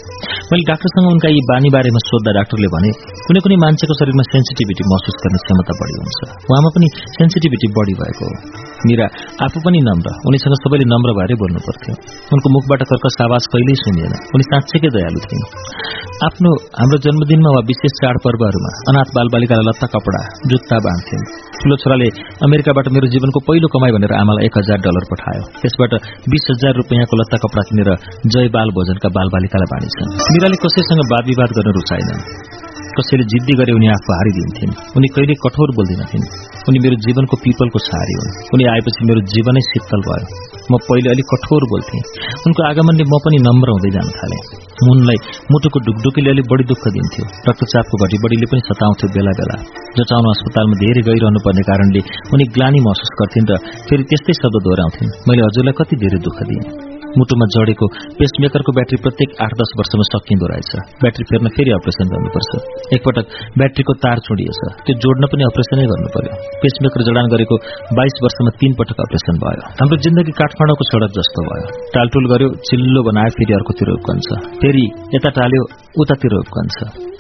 मैले 0.52 0.64
डाक्टरसँग 0.70 1.08
उनका 1.14 1.30
यी 1.36 1.42
बानी 1.52 1.70
बारेमा 1.76 2.02
सोद्धा 2.10 2.32
डाक्टरले 2.40 2.70
भने 2.76 2.92
कुनै 3.28 3.40
कुनै 3.46 3.58
मान्छेको 3.66 3.94
शरीरमा 4.00 4.24
सेन्सिटिभिटी 4.74 4.84
महसुस 4.92 5.16
गर्ने 5.24 5.40
क्षमता 5.44 5.74
बढी 5.80 5.96
हुन्छ। 6.02 6.20
उहाँमा 6.50 6.70
पनि 6.76 6.88
सेन्सिटिभिटी 7.18 7.68
बढी 7.78 7.94
भएको 8.02 8.26
हो। 8.30 8.36
मिरा 8.90 9.08
आफू 9.46 9.58
पनि 9.66 9.80
नम्र। 9.90 10.08
उनीसँग 10.28 10.56
सबैले 10.64 10.86
नम्र 10.94 11.10
भएरै 11.18 11.36
बोल्नु 11.42 11.60
पर्थ्यो। 11.68 11.94
उनको 12.34 12.48
मुखबाट 12.56 12.82
कर्कस 12.90 13.18
आवाज 13.26 13.44
कहिल्यै 13.54 13.78
सुनिएन। 13.84 14.14
उनी 14.34 14.44
साँच्चैकै 14.50 14.90
दयालु 14.96 15.20
थिइन्। 15.26 15.46
आफ्नो 16.28 16.50
हाम्रो 16.80 16.98
जन्मदिनमा 17.06 17.50
वा 17.56 17.62
विशेष 17.70 17.94
चाडपर्वहरूमा 18.02 18.72
अनाथ 18.90 19.10
बालबालिकालाई 19.18 19.66
लत्ता 19.70 19.88
कपडा 19.94 20.22
जुत्ता 20.52 20.78
बाँध्थ्यौं 20.86 21.24
ठूलो 21.62 21.76
छोराले 21.84 22.08
अमेरिकाबाट 22.46 22.88
मेरो 22.96 23.08
जीवनको 23.14 23.40
पहिलो 23.48 23.68
कमाई 23.74 23.92
भनेर 23.96 24.14
आमालाई 24.22 24.44
एक 24.48 24.56
हजार 24.60 24.78
डलर 24.86 25.06
पठायो। 25.12 25.44
त्यसबाट 25.62 25.94
बीस 26.32 26.46
हजार 26.52 26.74
रुपियाँको 26.82 27.14
लत्ता 27.22 27.38
कपडा 27.44 27.64
किनेर 27.70 27.90
जय 28.34 28.48
बाल 28.56 28.70
भोजनका 28.78 29.10
बालबालिकालाई 29.18 29.70
बाँडिछन्। 29.74 30.10
मिराले 30.34 30.58
कसैसँग 30.66 31.02
वाद 31.14 31.24
विवाद 31.32 31.50
गर्न 31.58 31.70
रुचाएनन्। 31.80 32.22
कसैले 32.98 33.24
जिद्दी 33.34 33.54
गरे 33.60 33.72
उनी 33.78 33.88
आफू 33.96 34.10
हारिदिन्थिन्। 34.18 34.72
उनी 34.98 35.08
कहिले 35.16 35.34
कठोर 35.44 35.70
बोल्दिनथिन्। 35.78 36.26
उनी 36.70 36.78
मेरो 36.84 36.96
जीवनको 37.06 37.36
पिपलको 37.44 37.80
छहारी 37.88 38.14
हुन्। 38.20 38.30
उनी 38.54 38.64
आएपछि 38.74 39.02
मेरो 39.10 39.22
जीवनै 39.34 39.62
शीतल 39.70 40.02
भयो। 40.08 40.28
म 40.72 40.74
पहिले 40.88 41.10
अलिक 41.14 41.28
कठोर 41.34 41.64
बोल्थेँ। 41.72 42.02
उनको 42.48 42.62
आगमनले 42.70 43.04
म 43.04 43.16
पनि 43.26 43.38
नम्र 43.48 43.68
हुँदै 43.76 43.92
जान 43.96 44.08
थालेँ। 44.18 44.42
उनलाई 44.92 45.18
मुटुको 45.52 45.80
ढुकढुकीले 45.88 46.30
अलिक 46.34 46.46
बढी 46.52 46.64
दुःख 46.72 46.84
दिन्थ्यो। 46.96 47.24
रक्तचापको 47.50 47.96
घटीबढीले 48.06 48.48
पनि 48.52 48.62
सताउँथ्यो 48.70 49.08
बेला 49.16 49.34
बेला 49.40 49.58
जचाउन 49.98 50.26
अस्पतालमा 50.34 50.76
धेरै 50.84 51.02
गइरहनु 51.10 51.40
पर्ने 51.46 51.64
कारणले 51.70 52.02
उनी 52.34 52.46
ग्लानी 52.56 52.80
महसुस 52.88 53.12
गर्थिन् 53.20 53.50
र 53.52 53.54
फेरि 53.90 54.04
त्यस्तै 54.10 54.34
शब्द 54.42 54.56
दोहोऱ्याउँथिन्। 54.66 55.14
मैले 55.28 55.42
हजुरलाई 55.48 55.76
कति 55.80 55.96
धेरै 56.04 56.20
दुःख 56.28 56.40
दिएँ। 56.50 56.93
मुटुमा 57.18 57.46
जडेको 57.56 57.86
पेसमेकरको 58.20 58.72
ब्याट्री 58.78 58.98
प्रत्येक 59.06 59.30
आठ 59.46 59.52
दस 59.62 59.72
वर्षमा 59.80 60.06
सकिँदो 60.10 60.46
रहेछ। 60.52 60.72
ब्याट्री 61.04 61.24
फेर्न 61.30 61.48
फेरि 61.56 61.72
अपरेसन 61.78 62.08
गर्नुपर्छ। 62.14 62.52
एकपटक 62.98 63.26
ब्याट्रीको 63.60 63.94
तार 64.04 64.18
चुडिएछ 64.28 64.60
त्यो 64.86 64.94
जोड्न 65.04 65.24
पनि 65.34 65.44
अपरेसनै 65.50 65.86
गर्नु 65.92 66.10
पर्यो 66.16 66.34
पेसमेकर 66.64 67.06
जडान 67.10 67.26
गरेको 67.34 67.56
बाइस 68.00 68.16
वर्षमा 68.26 68.52
तीन 68.62 68.72
पटक 68.82 68.98
अपरेसन 69.06 69.36
भयो। 69.46 69.64
हाम्रो 69.80 69.98
जिन्दगी 70.06 70.34
काठमाडौँको 70.42 70.84
सड़क 70.92 71.12
जस्तो 71.20 71.48
भयो। 71.50 71.68
टालटुल 71.96 72.26
गर्यो 72.34 72.50
चिल्लो 72.68 73.02
बनायो 73.10 73.38
फेरि 73.38 73.54
अर्कोतिर 73.60 73.90
उक्कन्छ 73.98 74.28
फेरि 74.62 74.86
यता 75.16 75.30
टाल्यो 75.40 75.64
उतातिर 76.02 76.34
उक्कन्छ 76.44 76.78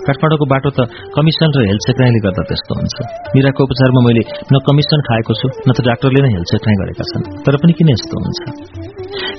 काठमाडौँको 0.07 0.45
बाटो 0.51 0.69
त 0.75 0.79
कमिसन 1.15 1.49
र 1.55 1.59
हेलचेक्राइले 1.69 2.19
गर्दा 2.25 2.43
त्यस्तो 2.49 2.73
हुन्छ। 2.79 2.95
मिराको 3.35 3.61
उपचारमा 3.67 4.01
मैले 4.07 4.23
न 4.51 4.59
कमिसन 4.67 4.99
खाएको 5.07 5.33
छु 5.39 5.47
न 5.63 5.69
त 5.71 5.79
डाक्टरले 5.87 6.19
नै 6.25 6.31
हेलचेक्राइ 6.35 6.75
गरेका 6.81 7.03
छन्। 7.11 7.23
तर 7.45 7.55
पनि 7.63 7.73
किन 7.79 7.89
यस्तो 7.95 8.15
हुन्छ? 8.23 8.39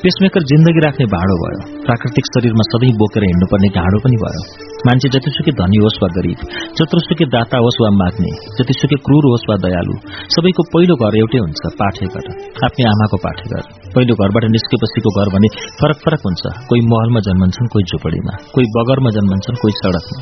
पेसमेकर 0.03 0.42
जिन्दगी 0.51 0.81
राख्ने 0.87 1.07
भाँडो 1.15 1.37
भयो। 1.42 1.60
प्राकृतिक 1.87 2.24
शरीरमा 2.31 2.65
सधैँ 2.71 2.92
बोकेर 3.01 3.24
हिँड्नुपर्ने 3.31 3.69
घाँडो 3.81 3.99
पनि 4.05 4.17
भयो। 4.24 4.42
मान्छे 4.87 5.08
जतिसुकै 5.15 5.53
धनी 5.60 5.78
होस् 5.85 5.99
वा 6.03 6.08
गरिब 6.17 6.40
जत्रोसुकै 6.78 7.26
दाता 7.35 7.57
होस् 7.65 7.81
वा 7.83 7.89
माग्ने 8.01 8.33
जतिसुकै 8.58 8.99
क्रूर 9.07 9.24
होस् 9.33 9.47
वा 9.49 9.57
दयालु 9.65 9.94
सबैको 10.35 10.62
पहिलो 10.73 10.94
घर 11.01 11.15
एउटै 11.23 11.40
हुन्छ 11.44 11.62
पाठेघर 11.81 12.24
आफ्नै 12.67 12.85
आमाको 12.92 13.17
पाठेघर 13.24 13.62
पहिलो 13.94 14.15
घरबाट 14.21 14.44
निस्केपछिको 14.55 15.10
घर 15.19 15.28
भने 15.35 15.49
फरक 15.81 15.99
फरक 16.05 16.23
हुन्छ। 16.28 16.42
कोही 16.69 16.83
महलमा 16.92 17.21
जन्मन्छन् 17.26 17.69
कोही 17.73 17.85
झुपडीमा। 17.90 18.33
कोही 18.55 18.67
बगरमा 18.76 19.10
जन्मन्छन् 19.17 19.60
कोही 19.62 19.74
सड़कमा। 19.81 20.21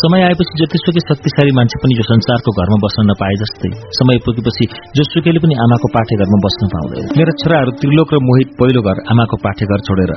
समय 0.00 0.20
आएपछि 0.28 0.54
जतिसुकै 0.60 1.02
शक्तिशाली 1.08 1.52
मान्छे 1.58 1.76
पनि 1.82 1.92
यो 1.98 2.04
संसारको 2.12 2.50
घरमा 2.60 2.78
बस्न 2.84 3.04
नपाए 3.10 3.36
जस्तै। 3.42 3.70
समय 3.98 4.16
पुगेपछि 4.26 4.64
जोसुकैले 4.96 5.40
पनि 5.44 5.54
आमाको 5.64 5.88
पाठेघरमा 5.96 6.38
बस्न 6.46 6.62
पाउँदैन। 6.74 7.04
मेरा 7.18 7.32
छोराहरू 7.40 7.70
त्रिलोक 7.80 8.08
र 8.14 8.20
मोहित 8.28 8.48
पहिलो 8.60 8.77
घर 8.88 8.96
आमाको 9.12 9.36
पाठेघर 9.44 9.80
छोडेर 9.88 10.12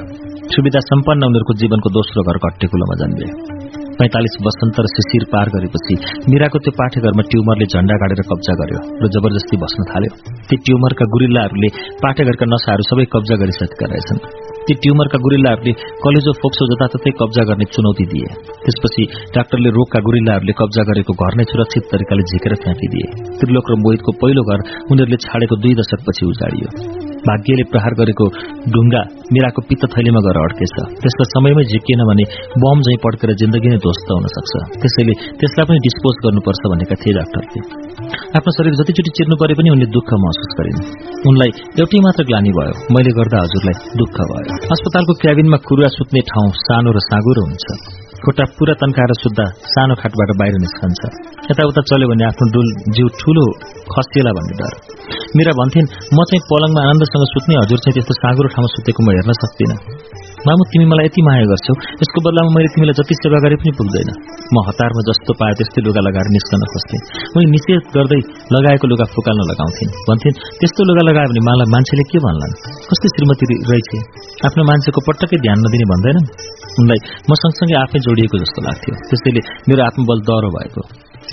सुविधा 0.53 0.79
सम्पन्न 0.91 1.29
उनीहरूको 1.31 1.53
जीवनको 1.61 1.89
दोस्रो 1.97 2.21
घर 2.27 2.37
घट्टेकुलोमा 2.47 2.95
जन्मे। 3.01 3.27
पैंतालिस 3.99 4.35
वसन्त 4.45 4.77
र 4.83 4.87
शिशिर 4.91 5.23
पार 5.31 5.47
गरेपछि 5.55 5.95
मिराको 6.31 6.57
त्यो 6.65 6.71
पाठेघरमा 6.79 7.23
ट्युमरले 7.31 7.65
झण्डा 7.73 7.95
गाडेर 8.01 8.21
कब्जा 8.31 8.53
गर्यो 8.61 8.79
र 9.01 9.09
जबरजस्ती 9.15 9.57
बस्न 9.63 9.85
थाल्यो। 9.91 10.11
ती 10.49 10.55
ट्युमरका 10.65 11.05
गुरिल्लाहरूले 11.13 11.69
पाठेघरका 12.03 12.45
नसाहरू 12.53 12.87
सबै 12.89 13.05
कब्जा 13.13 13.35
गरिसकेका 13.41 13.91
रहेछन्। 13.93 14.23
ती 14.65 14.73
ट्युमरका 14.81 15.17
गुरिल्लाहरूले 15.25 15.73
कलेजो 16.03 16.31
फोक्सो 16.41 16.67
जताततै 16.71 17.11
कब्जा 17.21 17.43
गर्ने 17.51 17.65
चुनौती 17.75 18.05
दिए। 18.11 18.33
त्यसपछि 18.65 19.03
डाक्टरले 19.37 19.69
रोगका 19.77 19.99
गुरिल्लाहरूले 20.07 20.53
कब्जा 20.61 20.83
गरेको 20.89 21.13
घर 21.21 21.33
नै 21.37 21.45
सुरक्षित 21.53 21.83
तरिकाले 21.93 22.23
झिकेर 22.31 22.53
फ्याँकिदिए। 22.65 23.07
त्रिलोक 23.37 23.65
र 23.71 23.73
मोहितको 23.85 24.11
पहिलो 24.21 24.43
घर 24.49 24.59
उनीहरूले 24.91 25.17
छाडेको 25.25 25.55
दुई 25.61 25.73
दशकपछि 25.79 26.23
उजाडियो। 26.33 27.10
भाग्यले 27.27 27.63
प्रहार 27.71 27.93
गरेको 28.01 28.25
ढुङ्गा 28.73 29.01
मिराको 29.33 29.59
पित्त 29.69 29.83
थैलीमा 29.93 30.21
गएर 30.25 30.37
अड्केछ। 30.41 30.75
त्यसलाई 31.01 31.27
समयमै 31.33 31.63
झिकिएन 31.71 32.01
भने 32.09 32.25
बम 32.63 32.77
झैँ 32.85 32.97
पड्केर 33.05 33.31
जिन्दगी 33.41 33.69
नै 33.73 33.77
ध्वस्त 33.85 34.09
हुन 34.15 34.25
सक्छ। 34.35 34.53
त्यसैले 34.81 35.13
त्यसलाई 35.39 35.65
पनि 35.69 35.79
डिस्पोज 35.87 36.15
गर्नुपर्छ 36.25 36.61
भनेका 36.73 36.95
थिए 37.01 37.13
डाक्टरले 37.19 37.59
आफ्नो 38.37 38.51
शरीर 38.57 38.73
जतिचोटि 38.79 39.11
चिर्नु 39.17 39.35
परे 39.41 39.53
पनि 39.59 39.69
उनले 39.75 39.87
दुःख 39.95 40.09
महसुस 40.23 40.51
गरिन्। 40.59 40.79
उनलाई 41.29 41.51
एउटै 41.81 41.99
मात्र 42.05 42.23
ग्लानी 42.29 42.51
भयो। 42.57 42.73
मैले 42.93 43.11
गर्दा 43.17 43.37
हजुरलाई 43.45 43.75
दुःख 44.01 44.17
भयो। 44.31 44.53
अस्पतालको 44.75 45.13
क्याबिनमा 45.23 45.57
कुरुवा 45.67 45.89
सुत्ने 45.97 46.21
ठाउँ 46.31 46.49
सानो 46.65 46.89
र 46.97 46.99
साँगुरो 47.09 47.41
हुन्छ। 47.47 47.65
खुट्टा 48.23 48.45
पुरा 48.57 48.73
तन्काएर 48.81 49.11
सुत्दा 49.23 49.45
सानो 49.73 49.93
खाटबाट 50.01 50.29
बाहिर 50.39 50.55
निस्कन्छ। 50.63 51.01
यताउता 51.49 51.81
चल्यो 51.89 52.07
भने 52.11 52.23
आफ्नो 52.31 52.45
डुल 52.55 52.67
जिउ 52.95 53.07
ठूलो 53.19 53.45
खसिएला 53.93 54.31
भन्ने 54.37 54.55
डर। 54.61 54.73
मेरा 55.37 55.51
भन्थिन् 55.59 55.87
म 56.15 56.19
चाहिँ 56.29 56.41
पलङमा 56.49 56.81
आनन्दसँग 56.89 57.25
सुत्ने 57.33 57.55
हजुर 57.61 57.79
चाहिँ 57.83 57.95
त्यस्तो 57.97 58.13
साँगुरो 58.21 58.49
ठाउँमा 58.53 58.69
सुतेको 58.75 59.01
म 59.05 59.07
हेर्न 59.17 59.31
सक्दिनँ। 59.41 59.77
मामु 60.45 60.63
तिमी 60.71 60.85
मलाई 60.91 61.05
यति 61.09 61.21
माया 61.25 61.45
गर्छौ 61.49 61.73
यसको 62.01 62.19
बदलामा 62.25 62.49
मैले 62.55 62.69
तिमीलाई 62.73 62.95
जति 62.99 63.13
सेवा 63.21 63.37
गरे 63.45 63.55
पनि 63.61 63.71
पुग्दैन। 63.79 64.09
म 64.53 64.55
हतारमा 64.69 65.01
जस्तो 65.09 65.31
पाए 65.41 65.53
त्यस्तै 65.57 65.81
लुगा 65.85 66.01
लगाएर 66.07 66.27
निस्कन 66.37 66.61
खोज्थेँ 66.71 67.01
मैले 67.33 67.49
निषेध 67.55 67.83
गर्दै 67.95 68.21
लगाएको 68.55 68.85
लुगा 68.91 69.05
फुकाल्न 69.13 69.41
लगाउँथिन्। 69.51 69.91
भन्थिन् 70.09 70.35
त्यस्तो 70.61 70.81
लुगा 70.89 71.03
लगायो 71.09 71.27
भने 71.31 71.41
मलाई 71.49 71.67
मान्छेले 71.73 72.03
के 72.09 72.17
भन्लान्? 72.25 72.53
कस्तो 72.89 73.07
श्रीमती 73.13 73.45
रहेछ 73.69 73.89
आफ्नो 74.47 74.61
मान्छेको 74.69 74.99
पटक्कै 75.09 75.37
ध्यान 75.45 75.57
नदिने 75.65 75.85
भन्दैनन्? 75.93 76.27
उनलाई 76.79 76.99
म 77.27 77.31
सँगसँगै 77.33 77.75
आफै 77.83 77.99
जोडिएको 77.99 78.37
जस्तो 78.43 78.59
लाग्थ्यो। 78.67 78.93
त्यसैले 79.09 79.41
मेरो 79.67 79.81
आत्मबल 79.83 80.17
दह्रो 80.27 80.49
भएको। 80.57 80.81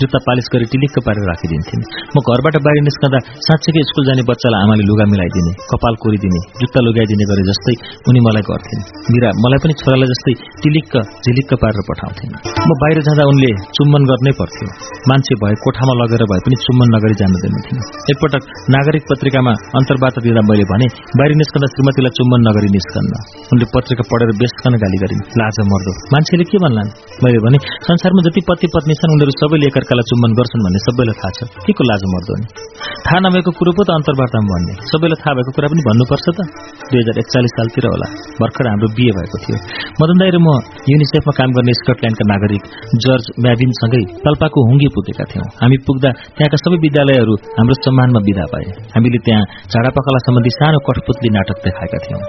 जुत्ता 0.01 0.19
पालिस 0.27 0.47
गरी 0.53 0.65
टिलिक्क 0.73 0.95
पारेर 1.07 1.25
राखिदिन्थिन्। 1.31 1.81
म 2.15 2.17
घरबाट 2.23 2.55
बाहिर 2.65 2.81
निस्कँदा 2.87 3.19
साँच्चैकै 3.47 3.81
स्कुल 3.89 4.03
जाने 4.09 4.23
बच्चालाई 4.29 4.61
आमाले 4.65 4.83
लुगा 4.89 5.05
मिलाइदिने 5.13 5.51
कपाल 5.71 5.93
कोरिदिने 6.03 6.41
जुत्ता 6.61 6.79
लुगाइदिने 6.87 7.25
गरे 7.31 7.43
जस्तै 7.49 7.75
उनी 8.09 8.19
मलाई 8.27 8.43
गर्थिन्। 8.49 8.81
मिरा 9.13 9.29
मलाई 9.43 9.59
पनि 9.63 9.73
छोरालाई 9.81 10.07
जस्तै 10.13 10.33
टिलिक्क 10.63 10.93
झिलिक्क 11.25 11.51
पारेर 11.63 11.83
पठाउँथिन्। 11.89 12.33
म 12.67 12.69
बाहिर 12.81 12.99
जाँदा 13.07 13.23
उनले 13.31 13.51
चुम्बन 13.75 14.03
गर्नै 14.09 14.33
पर्थ्यो। 14.39 14.67
मान्छे 15.09 15.33
भए 15.41 15.55
कोठामा 15.65 15.93
लगेर 16.01 16.23
भए 16.31 16.41
पनि 16.45 16.55
चुम्बन 16.65 16.87
नगरी 16.95 17.15
जान 17.19 17.31
दिनुहुन्थ्यो 17.43 17.79
एकपटक 18.11 18.43
नागरिक 18.75 19.03
पत्रिकामा 19.11 19.53
अन्तर्वार्ता 19.79 20.19
दिँदा 20.25 20.41
मैले 20.49 20.65
भने 20.71 20.87
बाहिर 21.19 21.33
निस्कँदा 21.41 21.67
श्रीमतीलाई 21.73 22.13
चुम्बन 22.17 22.39
नगरी 22.47 22.69
निस्कन्न। 22.77 23.13
उनले 23.51 23.65
पत्रिका 23.75 24.03
पढेर 24.11 24.29
बेसकन 24.41 24.73
गाली 24.83 24.97
गरिन्। 25.03 25.21
लाज 25.39 25.57
मर्दो। 25.71 25.91
मान्छेले 26.13 26.45
के 26.49 26.57
भन्लान्? 26.63 26.89
मैले 27.23 27.39
भने 27.45 27.57
संसारमा 27.87 28.21
जति 28.27 28.41
पति 28.49 28.67
पत्नी 28.75 28.93
छन् 28.99 29.13
उनीहरू 29.15 29.33
सबैले 29.39 29.69
एकअर्कालाई 29.89 30.09
चुम्बन 30.09 30.31
गर्छन् 30.37 30.63
भन्ने 30.65 30.79
सबैलाई 30.85 31.15
थाहा 31.19 31.31
छ। 31.33 31.39
के 31.65 31.73
को 31.73 31.83
लाज 31.89 32.01
मर्दो 32.13 32.33
नि 32.39 32.45
थाहा 33.05 33.19
नभएको 33.25 33.51
कुरो 33.57 33.71
पो 33.73 33.81
त 33.81 33.89
अन्तर्वार्तामा 33.97 34.49
भन्ने। 34.53 34.73
सबैलाई 34.85 35.17
थाहा 35.21 35.33
भएको 35.37 35.51
कुरा 35.57 35.67
पनि 35.73 35.81
भन्नुपर्छ 35.89 36.25
त। 36.37 36.39
दुई 36.89 36.99
हजार 37.01 37.15
एकचालिस 37.21 37.53
सालतिर 37.57 37.85
होला। 37.89 38.07
भर्खर 38.37 38.65
हाम्रो 38.69 38.87
बिहे 38.97 39.11
भएको 39.17 39.37
थियो। 39.43 39.57
मदन 39.97 40.17
दाई 40.21 40.29
र 40.29 40.37
म 40.45 40.47
युनिसेफमा 40.93 41.33
काम 41.39 41.49
गर्ने 41.57 41.73
स्कटल्याण्डका 41.81 42.25
नागरिक 42.33 42.63
जर्ज 43.05 43.25
म्याबिनसँगै 43.41 44.03
पाल्पाको 44.25 44.59
हुङ्गी 44.69 44.87
पुगेका 44.93 45.25
थियौं। 45.31 45.47
हामी 45.57 45.77
पुग्दा 45.89 46.09
त्यहाँका 46.37 46.57
सबै 46.63 46.77
विद्यालयहरू 46.85 47.33
हाम्रो 47.57 47.75
सम्मानमा 47.81 48.19
विदा 48.29 48.45
पाए 48.53 48.69
हामीले 48.93 49.19
त्यहाँ 49.25 49.43
झाडापखाला 49.73 50.19
सम्बन्धी 50.27 50.51
सानो 50.59 50.79
कठपुतली 50.85 51.29
नाटक 51.33 51.57
देखाएका 51.65 51.99
थियौं। 52.05 52.23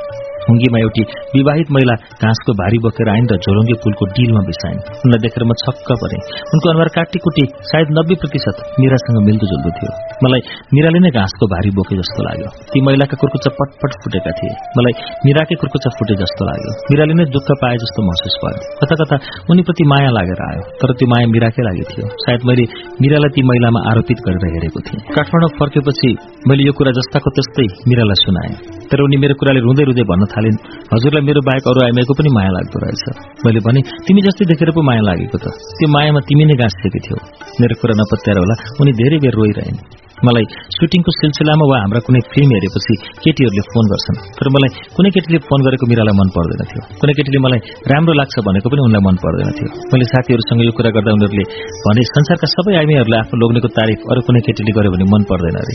हुङ्गीमा 0.48 0.78
एउटी 0.84 1.02
विवाहित 1.36 1.68
महिला 1.76 1.94
घाँसको 2.24 2.52
भारी 2.60 2.78
बोकेर 2.84 3.08
आइन् 3.14 3.28
र 3.32 3.36
झोलुङ्गे 3.44 3.76
पुलको 3.82 4.04
डिलमा 4.16 4.42
बिसाइन्। 4.48 4.80
उनलाई 5.04 5.20
देखेर 5.24 5.44
म 5.44 5.52
छक्क 5.62 5.88
परे। 6.02 6.18
उनको 6.54 6.66
अनुहार 6.72 6.90
काटीकुटी 6.96 7.44
सायद 7.70 7.88
नब्बे 7.98 8.14
प्रतिशत 8.22 8.56
मिरासँग 8.80 9.18
मिल्दोजुल्दो 9.28 9.70
थियो। 9.76 9.90
मलाई 10.24 10.40
मिराले 10.74 10.98
नै 11.04 11.10
घाँसको 11.20 11.44
भारी 11.52 11.70
बोके 11.78 11.94
जस्तो 12.00 12.20
लाग्यो। 12.28 12.48
ती 12.72 12.78
महिलाका 12.86 13.16
कुर्कुच्चा 13.20 13.50
पटपट 13.58 13.90
फुटेका 14.02 14.32
थिए। 14.38 14.54
मलाई 14.78 14.94
मिराकै 15.26 15.54
कुर्कुच्चा 15.60 15.90
फुटे 15.98 16.14
जस्तो 16.22 16.42
लाग्यो। 16.50 16.72
मिराले 16.90 17.14
नै 17.20 17.24
दुःख 17.36 17.48
पाए 17.62 17.76
जस्तो 17.84 18.00
महसुस 18.08 18.34
भयो। 18.42 18.58
कता 18.80 18.94
कता 19.00 19.16
उनीप्रति 19.50 19.84
माया 19.92 20.10
लागेर 20.18 20.42
आयो। 20.48 20.62
तर 20.80 20.94
त्यो 20.98 21.10
माया 21.12 21.26
मिराकै 21.34 21.62
लागि 21.68 21.84
थियो। 21.90 22.06
सायद 22.24 22.40
मैले 22.48 22.64
मिरालाई 23.02 23.30
ती 23.36 23.42
महिलामा 23.50 23.80
आरोपित 23.90 24.18
गरेर 24.26 24.44
हेरेको 24.56 24.80
थिएँ। 24.86 25.00
काठमाडौँ 25.16 25.50
फर्केपछि 25.60 26.10
मैले 26.48 26.62
यो 26.68 26.72
कुरा 26.78 26.92
जस्ताको 26.98 27.28
त्यस्तै 27.36 27.66
मिरालाई 27.90 28.18
सुनाएँ। 28.24 28.54
तर 28.90 28.98
उनी 29.06 29.16
मेरो 29.22 29.34
कुराले 29.40 29.60
रुँदै 29.66 29.84
रुँदै 29.88 30.04
भन्न 30.10 30.24
थालिन्। 30.32 30.58
हजुरलाई 30.92 31.22
मेरो 31.28 31.40
बाहेक 31.48 31.64
अरू 31.70 31.80
आइमाईको 31.86 32.12
पनि 32.18 32.30
माया 32.36 32.50
लाग्दो 32.56 32.76
रहेछ। 32.84 33.04
मैले 33.44 33.60
भने 33.66 33.80
तिमी 34.06 34.20
जस्तै 34.26 34.44
देखेर 34.50 34.70
पो 34.76 34.80
माया 34.88 35.02
लागेको 35.08 35.38
त। 35.42 35.46
त्यो 35.78 35.88
मायामा 35.96 36.20
तिमी 36.28 36.44
नै 36.50 36.56
गाँसिदिएको 36.62 37.00
थियौ। 37.06 37.18
मेरो 37.60 37.74
कुरा 37.80 37.94
नपत्याएर 38.00 38.38
होला 38.42 38.54
उनी 38.80 38.92
धेरै 39.00 39.18
बेर 39.24 39.34
रोइरहेन्। 39.40 39.80
मलाई 40.20 40.44
सुटिङको 40.76 41.10
सिलसिलामा 41.16 41.64
वा 41.70 41.76
हाम्रा 41.82 42.00
कुनै 42.04 42.20
फिल्म 42.32 42.50
हेरेपछि 42.56 42.94
केटीहरूले 43.24 43.62
फोन 43.72 43.84
गर्छन्। 43.92 44.16
तर 44.36 44.46
मलाई 44.54 44.70
कुनै 44.96 45.10
केटीले 45.16 45.38
फोन 45.48 45.60
गरेको 45.66 45.84
मिरालाई 45.90 46.14
मन 46.20 46.28
पर्दैन 46.36 46.60
थियो। 46.70 46.82
कुनै 47.00 47.12
केटीले 47.18 47.38
मलाई 47.46 47.60
राम्रो 47.92 48.12
लाग्छ 48.20 48.34
भनेको 48.48 48.68
पनि 48.72 48.80
उनलाई 48.84 49.02
मन 49.08 49.16
पर्दैन 49.24 49.48
थियो। 49.56 49.68
मैले 49.92 50.06
साथीहरूसँग 50.12 50.60
यो 50.68 50.72
कुरा 50.76 50.90
गर्दा 50.96 51.10
उनीहरूले 51.16 51.44
भने 51.84 52.02
संसारका 52.12 52.46
सबै 52.54 52.72
आइमीहरूलाई 52.80 53.20
आफ्नो 53.24 53.36
लोग्नेको 53.42 53.68
तारिफ 53.78 53.98
अरू 54.12 54.20
कुनै 54.28 54.40
केटीले 54.44 54.72
गर्यो 54.76 54.90
भने 54.94 55.06
मन 55.08 55.22
पर्दैन 55.30 55.56
अरे। 55.62 55.74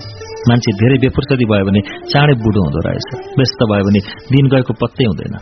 मान्छे 0.49 0.69
धेरै 0.81 0.97
बेफुर्सदी 1.03 1.45
भयो 1.49 1.65
भने 1.65 1.81
चाँडै 2.13 2.35
बुढो 2.45 2.59
हुँदो 2.65 2.79
रहेछ। 2.85 3.07
व्यस्त 3.41 3.59
भयो 3.71 3.83
भने 3.89 3.99
दिन 4.29 4.44
गएको 4.53 4.74
पत्तै 4.81 5.06
हुँदैन। 5.10 5.35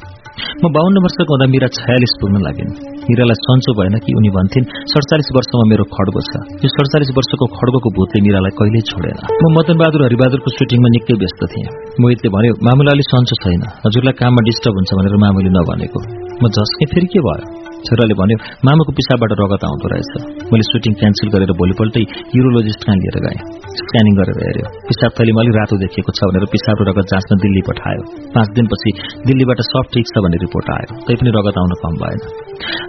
म 0.62 0.66
बाहन्न 0.76 0.98
वर्षको 1.06 1.32
हुँदा 1.34 1.46
मिरा 1.54 1.68
छयालिस 1.78 2.14
पुग्न 2.22 2.36
लागिन्। 2.46 2.72
मिरालाई 3.10 3.38
सन्चो 3.46 3.72
भएन 3.78 3.96
कि 4.06 4.12
उनी 4.18 4.30
भन्थिन् 4.38 4.70
सडचालिस 4.92 5.30
वर्षमा 5.38 5.64
मेरो 5.72 5.86
खड्गो 5.96 6.22
छ। 6.30 6.32
यो 6.64 6.70
सडचालिस 6.76 7.10
वर्षको 7.18 7.46
खड्गोको 7.58 7.90
भूतले 7.98 8.20
मिरालाई 8.28 8.54
कहिल्यै 8.60 8.84
छोडेन। 8.90 9.18
म 9.42 9.44
मदनबहादुर 9.58 10.02
हरिबहादुरको 10.08 10.50
सुटिङमा 10.58 10.90
निकै 10.96 11.16
व्यस्त 11.22 11.42
थिएँ। 11.54 11.70
मोहितले 12.02 12.30
भन्यो 12.36 12.54
मामुला 12.68 12.92
अलि 12.96 13.04
सन्चो 13.14 13.36
छैन। 13.44 13.62
हजुरलाई 13.86 14.16
काममा 14.20 14.42
डिस्टर्ब 14.50 14.76
हुन्छ 14.80 14.92
भनेर 14.98 15.16
मामुले 15.26 15.52
नभनेको। 15.58 16.00
म 16.42 16.44
झस्केँ 16.50 16.88
फेरि 16.94 17.08
के 17.14 17.20
भयो? 17.28 17.63
छोराले 17.88 18.16
भन्यो 18.22 18.38
मामाको 18.68 18.92
पिसाबबाट 19.00 19.32
रगत 19.42 19.64
आउँदो 19.68 19.88
रहेछ। 19.94 20.12
मैले 20.52 20.66
सुटिङ 20.72 20.94
क्यान्सल 21.02 21.28
गरेर 21.34 21.52
भोलिपल्टै 21.62 22.04
युरोलोजिस्ट 22.38 22.82
कहाँ 22.88 22.98
लिएर 23.02 23.18
गएँ। 23.26 23.40
स्क्यानिङ 23.82 24.14
गरेर 24.20 24.38
हेऱ्यो। 24.46 24.68
पिसाब 24.88 25.12
थैलीमा 25.18 25.40
अलिक 25.44 25.56
रातो 25.60 25.76
देखिएको 25.84 26.12
छ 26.18 26.20
भनेर 26.30 26.46
पिसाब 26.54 26.76
र 26.80 26.88
रगत 26.90 27.06
जाँच्न 27.14 27.32
दिल्ली 27.44 27.62
पठायो। 27.70 28.02
पाँच 28.36 28.48
दिनपछि 28.58 28.92
दिल्लीबाट 29.28 29.60
सब 29.72 29.86
ठिक 29.94 30.06
छ 30.12 30.24
भन्ने 30.24 30.38
रिपोर्ट 30.46 30.68
आयो। 30.78 30.90
तैपनि 31.08 31.30
रगत 31.38 31.56
आउन 31.62 31.74
कम 31.84 31.94
भएन। 32.02 32.20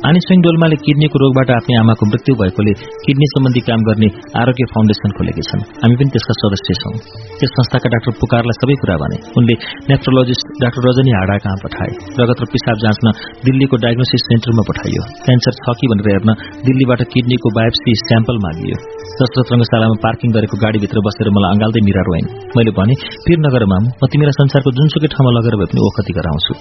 आनी 0.06 0.20
सिंह 0.28 0.40
डोलमाले 0.44 0.76
किडनीको 0.84 1.16
रोगबाट 1.24 1.50
आफ्नै 1.58 1.76
आमाको 1.82 2.04
मृत्यु 2.12 2.34
भएकोले 2.40 2.72
किडनी 3.04 3.26
सम्बन्धी 3.34 3.62
काम 3.68 3.80
गर्ने 3.88 4.08
आरोग्य 4.40 4.64
फाउन्डेसन 4.72 5.10
खोलेकी 5.18 5.44
छन्। 5.48 5.62
हामी 5.82 5.94
पनि 6.00 6.10
त्यसका 6.14 6.34
सदस्य 6.42 6.76
छौं। 6.82 6.94
त्यस 7.40 7.50
संस्थाका 7.58 7.88
डाक्टर 7.94 8.12
पुकारलाई 8.22 8.56
सबै 8.60 8.76
कुरा 8.82 8.96
भने 9.02 9.18
उनले 9.40 9.54
नेफ्रोलोजिस्ट 9.90 10.46
डाक्टर 10.62 10.80
रजनी 10.88 11.12
हाडा 11.18 11.36
कहाँ 11.44 11.58
पठाए? 11.64 11.92
रगत 12.20 12.38
र 12.42 12.46
पिसाब 12.54 12.76
जाँच्न 12.84 13.06
दिल्लीको 13.48 13.74
डायग्नोसिस 13.84 14.22
सेन्टरमा 14.28 14.62
पठाइयो 14.84 15.02
क्यान्सर 15.24 15.54
छ 15.56 15.72
कि 15.80 15.86
भनेर 15.90 16.08
हेर्न 16.12 16.30
दिल्लीबाट 16.68 17.00
किडनीको 17.12 17.48
बायोप्सी 17.56 17.92
स्याम्पल 18.04 18.36
मागियो। 18.44 18.76
दशरथ 19.18 19.48
रङ्गशालामा 19.54 19.96
पार्किङ 20.04 20.28
गरेको 20.36 20.56
गाडीभित्र 20.64 20.98
बसेर 21.06 21.28
मलाई 21.36 21.50
अँगाल्दै 21.54 21.82
मिरा 21.88 22.02
रोइन् 22.08 22.28
मैले 22.56 22.72
भने 22.78 22.94
फिर 23.24 23.38
नगर 23.46 23.64
मामु 23.72 23.88
म 24.00 24.02
तिमीलाई 24.12 24.36
संसारको 24.40 24.70
जुनसुकै 24.76 25.08
ठाउँमा 25.14 25.30
लगेर 25.36 25.56
भए 25.60 25.68
पनि 25.72 25.80
ओखती 25.88 26.12
गराउँछु। 26.18 26.52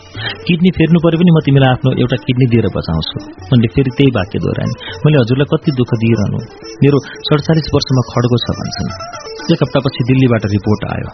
किडनी 0.47 0.69
फेर्नु 0.77 1.03
पऱ्यो 1.03 1.17
पनि 1.21 1.31
म 1.35 1.39
तिमीलाई 1.47 1.71
आफ्नो 1.75 1.89
एउटा 2.03 2.17
किडनी 2.25 2.45
दिएर 2.53 2.67
बचाउँछु। 2.77 3.17
उनले 3.51 3.67
फेरि 3.75 3.91
त्यही 3.97 4.11
वाक्य 4.19 4.35
दोहोऱ्याइन्। 4.43 4.73
मैले 5.03 5.17
हजुरलाई 5.23 5.47
कति 5.51 5.69
दुःख 5.79 5.91
दिइरहनु। 6.03 6.39
मेरो 6.83 6.97
सडचालिस 7.27 7.67
वर्षमा 7.75 8.01
खड्गो 8.13 8.37
छ 8.45 8.47
भन्छन्। 8.59 8.89
एक 9.53 9.59
हप्तापछि 9.65 10.01
दिल्लीबाट 10.09 10.43
रिपोर्ट 10.55 10.81
आयो। 10.93 11.09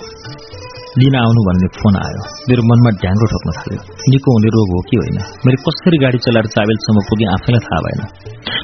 लिन 0.92 1.16
आउनु 1.16 1.42
भन्ने 1.46 1.68
फोन 1.74 1.96
आयो 1.98 2.22
मेरो 2.50 2.62
मनमा 2.66 2.92
ढ्याङ्गो 2.98 3.26
ठोक्न 3.32 3.52
थाल्यो 3.58 3.82
निको 4.10 4.30
हुने 4.36 4.50
रोग 4.54 4.70
हो 4.74 4.80
कि 4.88 4.96
होइन 4.98 5.18
मैले 5.46 5.58
कसरी 5.62 5.98
गाडी 6.02 6.20
चलाएर 6.24 6.48
चाबेलसम्म 6.50 7.04
पुगेँ 7.10 7.28
आफैलाई 7.34 7.62
थाहा 7.66 7.82
भएन 7.86 8.02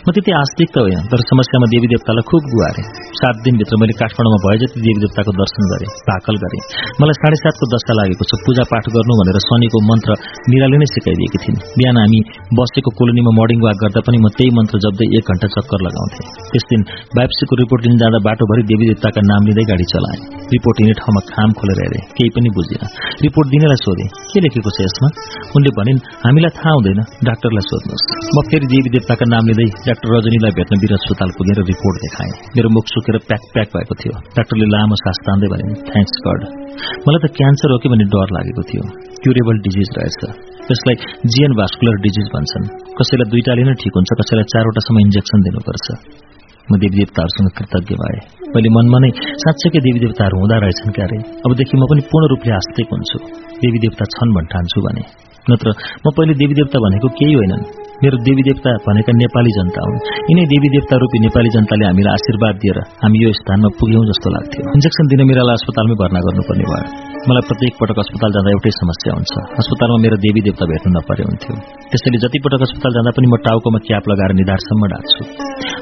म 0.01 0.07
त्यति 0.09 0.31
आस्तिक 0.33 0.69
त 0.69 0.81
होइन 0.81 1.05
तर 1.05 1.21
समस्यामा 1.23 1.67
देवी 1.69 1.87
देवतालाई 1.91 2.25
खुब 2.29 2.47
गुहारे 2.47 2.83
सात 3.19 3.35
दिनभित्र 3.41 3.77
मैले 3.77 3.93
काठमाडौँमा 3.97 4.39
भए 4.41 4.57
जति 4.63 4.81
देवी 4.81 5.03
देवताको 5.03 5.35
दर्शन 5.35 5.69
गरेँ 5.71 5.89
भाकल 6.09 6.39
गरेँ 6.41 6.61
मलाई 6.97 7.17
साढे 7.19 7.39
सातको 7.39 7.69
दशा 7.71 7.97
लागेको 7.99 8.25
छ 8.25 8.41
पूजा 8.41 8.65
पाठ 8.71 8.89
गर्नु 8.95 9.19
भनेर 9.19 9.39
शनिको 9.45 9.83
मन्त्र 9.85 10.17
मिराले 10.49 10.81
नै 10.81 10.89
सिकाइदिएकी 10.91 11.43
थिइन् 11.45 11.61
बिहान 11.75 12.01
हामी 12.01 12.19
बसेको 12.55 12.95
कोलोनीमा 12.97 13.35
मर्निङ 13.39 13.63
वाक 13.65 13.77
गर्दा 13.83 14.05
पनि 14.07 14.17
म 14.19 14.33
त्यही 14.33 14.57
मन्त्र 14.57 14.81
जप्दै 14.83 15.09
एक 15.17 15.31
घण्टा 15.31 15.51
चक्कर 15.53 15.85
लगाउँथेँ 15.85 16.27
त्यस 16.49 16.67
दिन 16.69 16.89
बायोप्सीको 17.13 17.61
रिपोर्ट 17.61 17.81
लिन 17.85 18.01
जाँदा 18.01 18.25
बाटोभरि 18.25 18.67
देवी 18.67 18.91
देवताका 18.91 19.25
नाम 19.25 19.49
लिँदै 19.49 19.69
गाडी 19.71 19.89
चलाएँ 19.91 20.21
रिपोर्ट 20.51 20.75
हिँड्ने 20.79 20.99
ठाउँमा 20.99 21.25
खाम 21.29 21.57
खोलेर 21.59 21.81
हेरेँ 21.81 22.03
केही 22.17 22.29
पनि 22.35 22.49
बुझिन 22.55 22.83
रिपोर्ट 23.21 23.47
दिनेलाई 23.53 23.79
सोधेँ 23.81 24.07
के 24.29 24.43
लेखेको 24.45 24.73
छ 24.75 24.85
यसमा 24.85 25.09
उनले 25.55 25.71
भनिन् 25.77 25.99
हामीलाई 26.21 26.53
थाहा 26.57 26.73
हुँदैन 26.75 27.01
डाक्टरलाई 27.27 27.65
सोध्नुहोस् 27.67 28.05
म 28.29 28.43
फेरि 28.49 28.67
देवी 28.73 28.89
देवताका 28.95 29.25
नाम 29.33 29.49
लिँदै 29.49 29.67
डाक्टर 29.87 30.13
रजनीलाई 30.15 30.57
भेट्न 30.57 30.81
वीर 30.81 30.93
अस्पताल 30.97 31.35
पुगेर 31.37 31.63
रिपोर्ट 31.65 32.03
देखाएँ 32.05 32.33
मेरो 32.55 32.73
मुख 32.75 32.93
सुकेर 32.93 33.17
प्याक 33.29 33.47
प्याक 33.53 33.75
भएको 33.75 33.99
थियो 34.01 34.15
डाक्टरले 34.35 34.67
लामो 34.73 34.99
सास 35.01 35.23
तान्दै 35.25 35.51
भनिन् 35.53 35.79
थ्याङ्क्स 35.87 36.21
गड 36.25 36.45
मलाई 37.05 37.21
त 37.23 37.33
क्यान्सर 37.37 37.73
हो 37.73 37.77
कि 37.81 37.91
भन्ने 37.91 38.07
डर 38.13 38.35
लागेको 38.35 38.67
थियो 38.69 38.83
क्युरेबल 39.21 39.63
डिजिज 39.65 39.89
रहेछ 39.97 40.21
त्यसलाई 40.67 40.95
जिएन 41.31 41.53
भास्कुलर 41.57 41.97
डिजिज 42.03 42.29
भन्छन् 42.33 42.69
कसैलाई 42.97 43.31
दुईटाले 43.31 43.65
नै 43.67 43.75
ठिक 43.81 43.97
हुन्छ 43.97 44.17
कसैलाई 44.21 44.51
चारवटासम्म 44.53 45.03
इन्जेक्सन 45.03 45.45
दिनुपर्छ 45.47 45.87
म 46.71 46.77
देवी 46.77 46.95
देवताहरूसँग 46.97 47.49
कृतज्ञ 47.57 47.95
भए। 47.95 48.17
मैले 48.55 48.69
मनमा 48.69 48.97
नै 48.99 49.09
साँच्चैकै 49.43 49.79
देवी 49.79 49.99
देवताहरू 49.99 50.35
हुँदा 50.39 50.55
रहेछन् 50.57 50.91
क्यारे। 50.91 51.17
अबदेखि 51.45 51.75
म 51.77 51.83
पनि 51.85 52.01
पूर्ण 52.01 52.25
रूपले 52.29 52.51
आस्तिक 52.51 52.87
हुन्छु। 52.93 53.17
देवी 53.61 53.77
देवता 53.79 54.05
छन् 54.05 54.35
भन्ठान्छु 54.35 54.81
भने। 54.81 55.03
नत्र 55.49 55.67
म 56.05 56.05
पहिले 56.17 56.33
देवी 56.33 56.53
देवता 56.53 56.77
भनेको 56.79 57.07
केही 57.07 57.33
होइनन्। 57.33 57.84
मेरो 58.03 58.17
देवी 58.27 58.43
देवता 58.47 58.71
भनेका 58.85 59.11
नेपाली 59.15 59.51
जनता 59.57 59.81
हुन्। 59.87 59.99
यिनै 60.29 60.43
देवी 60.53 60.69
देवता 60.75 60.95
रूपी 61.01 61.17
नेपाली 61.25 61.49
जनताले 61.55 61.85
हामीलाई 61.89 62.13
आशीर्वाद 62.19 62.55
दिएर 62.63 62.79
हामी 63.03 63.17
यो 63.23 63.29
स्थानमा 63.39 63.69
पुग्यौं 63.79 64.03
जस्तो 64.11 64.27
लाग्थ्यो। 64.35 64.63
इन्जेक्सन 64.77 65.05
दिन 65.11 65.21
मेरालाई 65.29 65.55
अस्पतालमै 65.59 65.95
भर्ना 66.01 66.19
गर्नुपर्ने 66.25 66.65
भयो। 66.71 66.87
मलाई 67.27 67.43
प्रत्येक 67.49 67.73
पटक 67.79 67.97
अस्पताल 68.03 68.31
जाँदा 68.35 68.49
एउटै 68.55 68.71
समस्या 68.81 69.11
हुन्छ। 69.17 69.33
अस्पतालमा 69.61 69.97
मेरो 70.05 70.17
देवी 70.25 70.41
देवता 70.47 70.65
भेट्नु 70.71 70.89
नपरे 70.97 71.23
हुन्थ्यो 71.29 71.53
त्यसैले 71.91 72.19
जति 72.23 72.37
पटक 72.45 72.61
अस्पताल 72.67 72.91
जाँदा 72.97 73.11
पनि 73.15 73.27
म 73.31 73.35
टाउकोमा 73.47 73.79
क्याप 73.87 74.03
लगाएर 74.11 74.31
निधारसम्म 74.41 74.83
ढाक्छु 74.93 75.21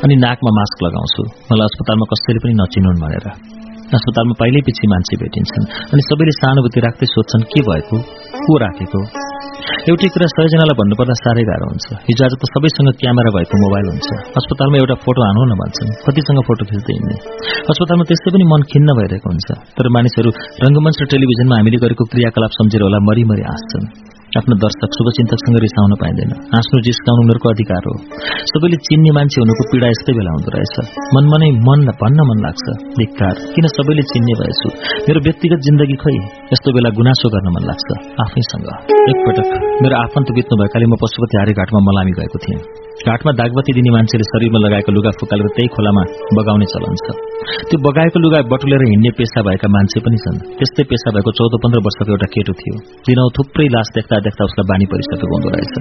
अनि 0.05 0.15
नाकमा 0.25 0.51
मास्क 0.59 0.77
लगाउँछु। 0.85 1.21
मलाई 1.49 1.65
अस्पतालमा 1.69 2.05
कसैले 2.13 2.39
पनि 2.43 2.53
नचिनुन् 2.61 3.01
भनेर। 3.03 3.25
अस्पतालमा 3.97 4.35
पहिल्यै 4.41 4.63
पछि 4.67 4.85
मान्छे 4.93 5.15
भेटिन्छन् 5.21 5.65
अनि 5.93 6.01
सबैले 6.09 6.33
सहानुभूति 6.41 6.79
राख्दै 6.85 7.07
सोध्छन् 7.13 7.49
के 7.51 7.61
भएको? 7.69 7.97
को 8.45 8.53
राखेको? 8.63 8.99
एउटै 9.89 10.07
कुरा 10.13 10.27
सयजनालाई 10.35 10.75
भन्नुपर्दा 10.79 11.15
साह्रै 11.23 11.43
गाह्रो 11.49 11.65
हुन्छ। 11.71 11.87
हिजो 12.07 12.21
आज 12.25 12.33
त 12.39 12.43
सबैसँग 12.53 12.89
क्यामेरा 13.01 13.31
भएको 13.35 13.55
मोबाइल 13.63 13.85
हुन्छ। 13.91 14.09
अस्पतालमा 14.39 14.77
एउटा 14.81 14.95
फोटो 15.03 15.19
हानु 15.27 15.41
न 15.51 15.53
भन्छन्। 15.61 15.91
कतिसँग 16.05 16.39
फोटो 16.47 16.63
खिच्दै 16.71 16.93
हिँड्ने? 16.97 17.15
अस्पतालमा 17.71 18.03
त्यस्तै 18.09 18.29
पनि 18.35 18.45
मन 18.53 18.61
खिन्न 18.71 18.89
भइरहेको 18.99 19.27
हुन्छ। 19.33 19.49
तर 19.75 19.85
मानिसहरू 19.95 20.29
रङ्गमञ्च 20.63 20.97
र 21.01 21.05
टेलिभिजनमा 21.13 21.55
हामीले 21.59 21.77
गरेको 21.83 22.03
क्रियाकलाप 22.11 22.51
सम्झेर 22.59 22.81
होला 22.87 22.99
मरिमरि 23.07 23.43
हाँस्छन्। 23.51 23.85
आफ्नो 24.37 24.55
दर्शक 24.55 24.91
शुभचिन्तकसँग 24.97 25.57
रिसाउन 25.61 25.91
पाइँदैन। 26.01 26.29
हाँस्नु 26.53 26.81
जिस्काउनु 26.81 27.21
उनीहरूको 27.21 27.49
अधिकार 27.49 27.81
हो। 27.87 27.93
सबैले 28.51 28.77
चिन्ने 28.77 29.11
मान्छे 29.11 29.37
हुनुको 29.41 29.63
पीडा 29.71 29.87
यस्तै 29.87 30.13
बेला 30.13 30.31
हुँदो 30.31 30.51
रहेछ। 30.57 30.75
मनमा 31.15 31.37
नै 31.37 31.49
मन 31.67 31.79
भन्न 32.01 32.19
मन 32.29 32.37
लाग्छ। 32.45 32.65
धिक्कार। 32.97 33.33
किन 33.55 33.65
सबैले 33.67 34.01
चिन्ने 34.01 34.33
भएछु? 34.33 34.67
मेरो 35.07 35.19
व्यक्तिगत 35.21 35.59
जिन्दगी 35.59 35.95
खोइ 35.95 36.17
यस्तो 36.53 36.73
बेला 36.73 36.89
गुनासो 36.89 37.29
गर्न 37.29 37.47
मन 37.55 37.63
लाग्छ। 37.69 37.89
आफैसँग। 38.21 38.67
एकपटक। 39.09 39.49
मेरो 39.81 39.95
आफन्त 39.95 40.27
बित्नु 40.31 40.55
भएकाले 40.63 40.85
म 40.85 40.95
पशुपति 41.03 41.37
हारेघाटमा 41.37 41.79
मलामी 41.79 42.11
गएको 42.11 42.39
थिएँ। 42.39 42.61
घाटमा 42.93 43.31
दागबत्ती 43.39 43.73
दिने 43.73 43.91
मान्छेले 43.95 44.25
शरीरमा 44.29 44.59
लगाएको 44.65 44.91
लुगा 44.95 45.11
फुकालेर 45.19 45.47
त्यही 45.55 45.69
खोलामा 45.75 46.03
बगाउने 46.37 46.65
चलन 46.73 46.95
छ। 47.03 47.07
त्यो 47.69 47.77
बगाएको 47.85 48.17
लुगा 48.23 48.39
बटुलेर 48.53 48.83
हिँड्ने 48.91 49.11
पेसा 49.17 49.39
भएका 49.47 49.67
मान्छे 49.75 49.99
पनि 50.05 50.17
छन्। 50.23 50.37
त्यस्तै 50.61 50.83
पेसा 50.91 51.09
भएको 51.15 51.31
चौध 51.39 51.53
पन्ध्र 51.63 51.79
वर्षको 51.85 52.11
एउटा 52.13 52.27
केटो 52.35 52.53
थियो। 52.53 52.75
दिनौ 53.07 53.25
थुप्रै 53.35 53.67
लास 53.75 53.87
देख्दा 53.97 54.15
देख्दा 54.27 54.43
उसलाई 54.45 54.65
बानी 54.71 54.85
परिसकेको 54.93 55.25
हुँदो 55.33 55.49
रहेछ। 55.55 55.73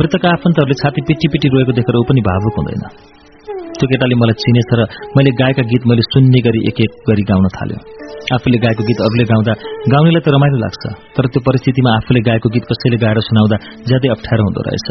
मृतकका 0.00 0.28
आफन्तहरूले 0.36 0.76
छाती 0.82 1.00
पिटी 1.08 1.26
पिटी 1.32 1.46
रोएको 1.54 1.72
देखेर 1.78 1.94
ऊ 2.00 2.04
पनि 2.08 2.20
भावुक 2.28 2.54
हुँदैन। 2.58 2.84
त्यो 3.80 3.88
केटाले 3.90 4.14
मलाई 4.22 4.36
चिनेछ 4.44 4.70
र 4.78 4.80
मैले 5.16 5.30
गाएका 5.40 5.62
गीत 5.72 5.82
मैले 5.90 6.02
सुन्ने 6.12 6.40
गरी 6.46 6.60
एक 6.70 6.78
एक 6.84 6.92
गरी 7.08 7.24
गाउन 7.30 7.46
थाल्यो। 7.56 7.78
आफूले 8.36 8.58
गाएको 8.64 8.82
गीत 8.88 8.98
अरूले 9.06 9.24
गाउँदा 9.30 9.52
गाउनेलाई 9.92 10.22
त 10.24 10.28
रमाइलो 10.34 10.58
लाग्छ 10.64 10.82
तर 11.16 11.24
त्यो 11.32 11.40
परिस्थितिमा 11.46 11.90
आफूले 11.98 12.20
गाएको 12.28 12.48
गीत 12.54 12.64
कसैले 12.70 12.98
गाएर 13.04 13.18
सुनाउँदा 13.28 13.56
ज्यादै 13.88 14.08
अप्ठ्यारो 14.14 14.42
हुँदो 14.46 14.60
रहेछ। 14.68 14.88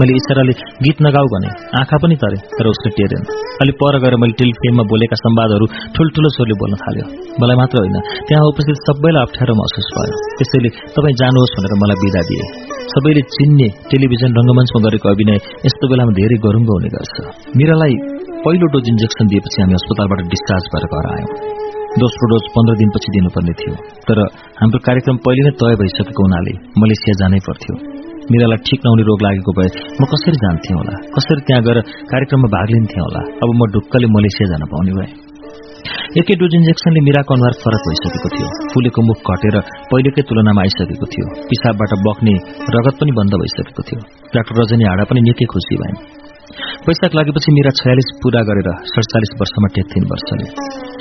मैले 0.00 0.12
इसाराले 0.20 0.54
गीत 0.84 0.98
नगाऊ 1.06 1.26
भने 1.34 1.50
आँखा 1.80 1.96
पनि 2.02 2.16
तरे 2.22 2.38
तर 2.58 2.66
उसले 2.72 2.90
टेरेन। 2.98 3.22
अलि 3.62 3.72
पर 3.80 3.94
गएर 4.04 4.14
मैले 4.22 4.34
टेलिफिल्ममा 4.40 4.84
बोलेका 4.92 5.16
सम्वादहरू 5.22 5.66
ठुल्ठुलो 5.96 6.28
स्वरले 6.36 6.56
बोल्न 6.62 6.74
थाल्यो। 6.82 7.04
मलाई 7.40 7.56
मात्र 7.62 7.76
होइन 7.82 7.96
त्यहाँ 8.28 8.44
उपस्थित 8.52 8.82
सबैलाई 8.88 9.22
अप्ठ्यारो 9.26 9.54
महसुस 9.60 9.88
भयो। 9.96 10.16
त्यसैले 10.38 10.70
तपाईँ 10.96 11.16
जानुहोस् 11.22 11.54
भनेर 11.56 11.74
मलाई 11.84 11.98
विदा 12.04 12.22
दिए। 12.28 12.44
सबैले 12.92 13.22
चिन्ने 13.36 13.68
टेलिभिजन 13.92 14.30
रङ्गमञ्चमा 14.38 14.80
गरेको 14.86 15.06
अभिनय 15.14 15.38
यस्तो 15.66 15.84
बेलामा 15.92 16.12
धेरै 16.18 16.36
गरुङ्गो 16.46 16.72
हुने 16.76 16.90
गर्छ। 16.96 17.14
मिरालाई 17.56 17.94
पहिलो 18.44 18.66
डोज 18.74 18.88
इन्जेक्सन 18.90 19.28
दिएपछि 19.30 19.58
हामी 19.62 19.74
अस्पतालबाट 19.78 20.20
डिस्चार्ज 20.30 20.64
भएर 20.70 20.84
घर 20.94 21.06
आयौँ। 21.10 21.34
दोस्रो 22.02 22.28
डोज 22.30 22.46
पन्ध्र 22.54 22.72
दिनपछि 22.78 23.10
दिनुपर्ने 23.16 23.52
थियो। 23.60 23.74
तर 24.06 24.20
हाम्रो 24.60 24.78
कार्यक्रम 24.86 25.16
पहिले 25.26 25.42
नै 25.46 25.52
तय 25.60 25.74
भइसकेको 25.82 26.24
हुनाले 26.26 26.54
मलेसिया 26.82 27.14
जानै 27.20 27.38
पर्थ्यो। 27.48 27.74
मिरालाई 28.32 28.64
ठिक 28.68 28.80
नहुने 28.86 29.04
रोग 29.10 29.22
लागेको 29.26 29.52
भए 29.58 29.68
म 30.00 30.08
कसरी 30.12 30.40
जान्थेँ 30.44 30.74
होला? 30.78 30.94
कसरी 31.16 31.44
त्यहाँ 31.46 31.62
गएर 31.66 31.78
कार्यक्रममा 32.12 32.48
भाग 32.54 32.72
लिन्थेँ 32.74 33.02
होला? 33.04 33.22
अब 33.42 33.52
म 33.58 33.68
ढुक्कले 33.74 34.10
मलेसिया 34.16 34.46
जान 34.52 34.64
पाउने 34.72 34.96
भए। 34.98 35.08
एकै 36.20 36.34
डोज 36.40 36.56
इन्जेक्सनले 36.58 37.00
मिराको 37.08 37.36
अनुहार 37.36 37.54
फरक 37.62 37.82
भइसकेको 37.90 38.32
थियो। 38.34 38.48
फुलेको 38.72 39.00
मुख 39.10 39.30
घटेर 39.34 39.56
पहिलेकै 39.92 40.22
तुलनामा 40.32 40.66
आइसकेको 40.66 41.06
थियो। 41.14 41.26
पिसाबबाट 41.52 41.94
बग्ने 42.08 42.34
रगत 42.74 42.94
पनि 43.04 43.12
बन्द 43.20 43.38
भइसकेको 43.44 43.86
थियो। 43.88 44.00
डाक्टर 44.34 44.60
रजनी 44.62 44.90
हाडा 44.90 45.04
पनि 45.12 45.24
निकै 45.28 45.48
खुसी 45.54 45.80
भइन्। 45.84 46.21
वैशाख 46.86 47.12
लागेपछि 47.14 47.52
मिरा 47.56 47.70
छयालिस 47.78 48.08
पूरा 48.22 48.40
गरेर 48.46 48.68
सडचालिस 48.92 49.32
वर्षमा 49.40 49.68
टेक्थिन् 49.74 50.06
वर्षले 50.12 50.46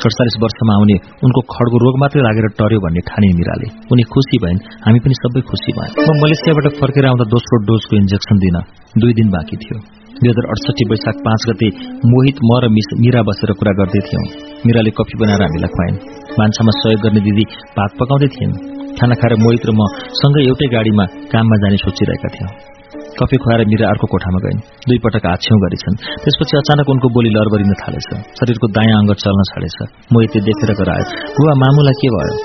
सडचालिस 0.03 0.35
वर्षमा 0.43 0.73
आउने 0.79 0.97
उनको 1.25 1.41
खड्गो 1.53 1.79
रोग 1.83 1.95
मात्रै 2.03 2.21
लागेर 2.25 2.47
टर्यो 2.59 2.81
भन्ने 2.83 3.01
ठाने 3.07 3.29
मिराले। 3.39 3.69
उनी 3.93 4.03
खुसी 4.13 4.37
भइन् 4.43 4.59
हामी 4.85 4.99
पनि 5.05 5.15
सबै 5.21 5.41
खुसी 5.49 5.73
भयौँ। 5.77 6.05
म 6.05 6.17
मलेसियाबाट 6.21 6.67
फर्केर 6.81 7.05
आउँदा 7.11 7.25
दोस्रो 7.33 7.61
डोजको 7.69 7.97
इन्जेक्सन 8.01 8.41
दिन 8.43 8.57
दुई 9.01 9.13
दिन 9.19 9.27
बाँकी 9.35 9.57
थियो। 9.63 9.77
दुई 10.21 10.29
हजार 10.31 10.45
अडसठी 10.53 10.83
वैशाख 10.91 11.15
पाँच 11.27 11.41
गते 11.49 11.67
मोहित 12.11 12.37
म 12.45 12.51
र 12.61 12.65
मिरा 13.03 13.21
बसेर 13.29 13.51
कुरा 13.59 13.73
गर्दै 13.79 14.01
थियौं। 14.07 14.25
मिराले 14.65 14.91
कफी 14.97 15.15
बनाएर 15.21 15.41
हामीलाई 15.45 15.71
खुवाइन्। 15.75 16.01
भान्सामा 16.37 16.71
सहयोग 16.81 16.99
गर्ने 17.05 17.21
दिदी 17.27 17.45
भात 17.77 17.91
पकाउँदै 18.01 18.29
थिइन्। 18.35 18.53
खाना 18.97 19.15
खाएर 19.17 19.33
मोहित 19.45 19.65
र 19.69 19.71
म 19.73 19.81
सँगै 20.21 20.41
एउटै 20.49 20.67
गाडीमा 20.75 21.05
काममा 21.33 21.55
जाने 21.63 21.77
सोचिरहेका 21.85 22.29
थियौं। 22.37 22.70
कफी 22.91 23.37
खुवाएर 23.37 23.61
मिरा 23.65 23.89
अर्को 23.89 24.07
कोठामा 24.07 24.39
गइन्। 24.45 24.59
दुई 24.59 24.99
पटक 25.03 25.25
आछ्यौं 25.25 25.59
गरेछन्। 25.61 25.95
त्यसपछि 26.23 26.57
अचानक 26.57 26.89
उनको 26.89 27.07
बोली 27.09 27.29
लरबरिन 27.29 27.73
थालेछ। 27.73 28.09
शरीरको 28.39 28.67
दायाँ 28.67 28.97
अङ्ग 28.99 29.11
चल्न 29.23 29.41
छाडेछ 29.51 29.77
मोहितले 30.13 30.41
देखेर 30.41 30.71
गरायो 30.81 31.05
बुवा 31.37 31.53
मामुलाई 31.63 31.95
के 32.01 32.09
भयो? 32.15 32.35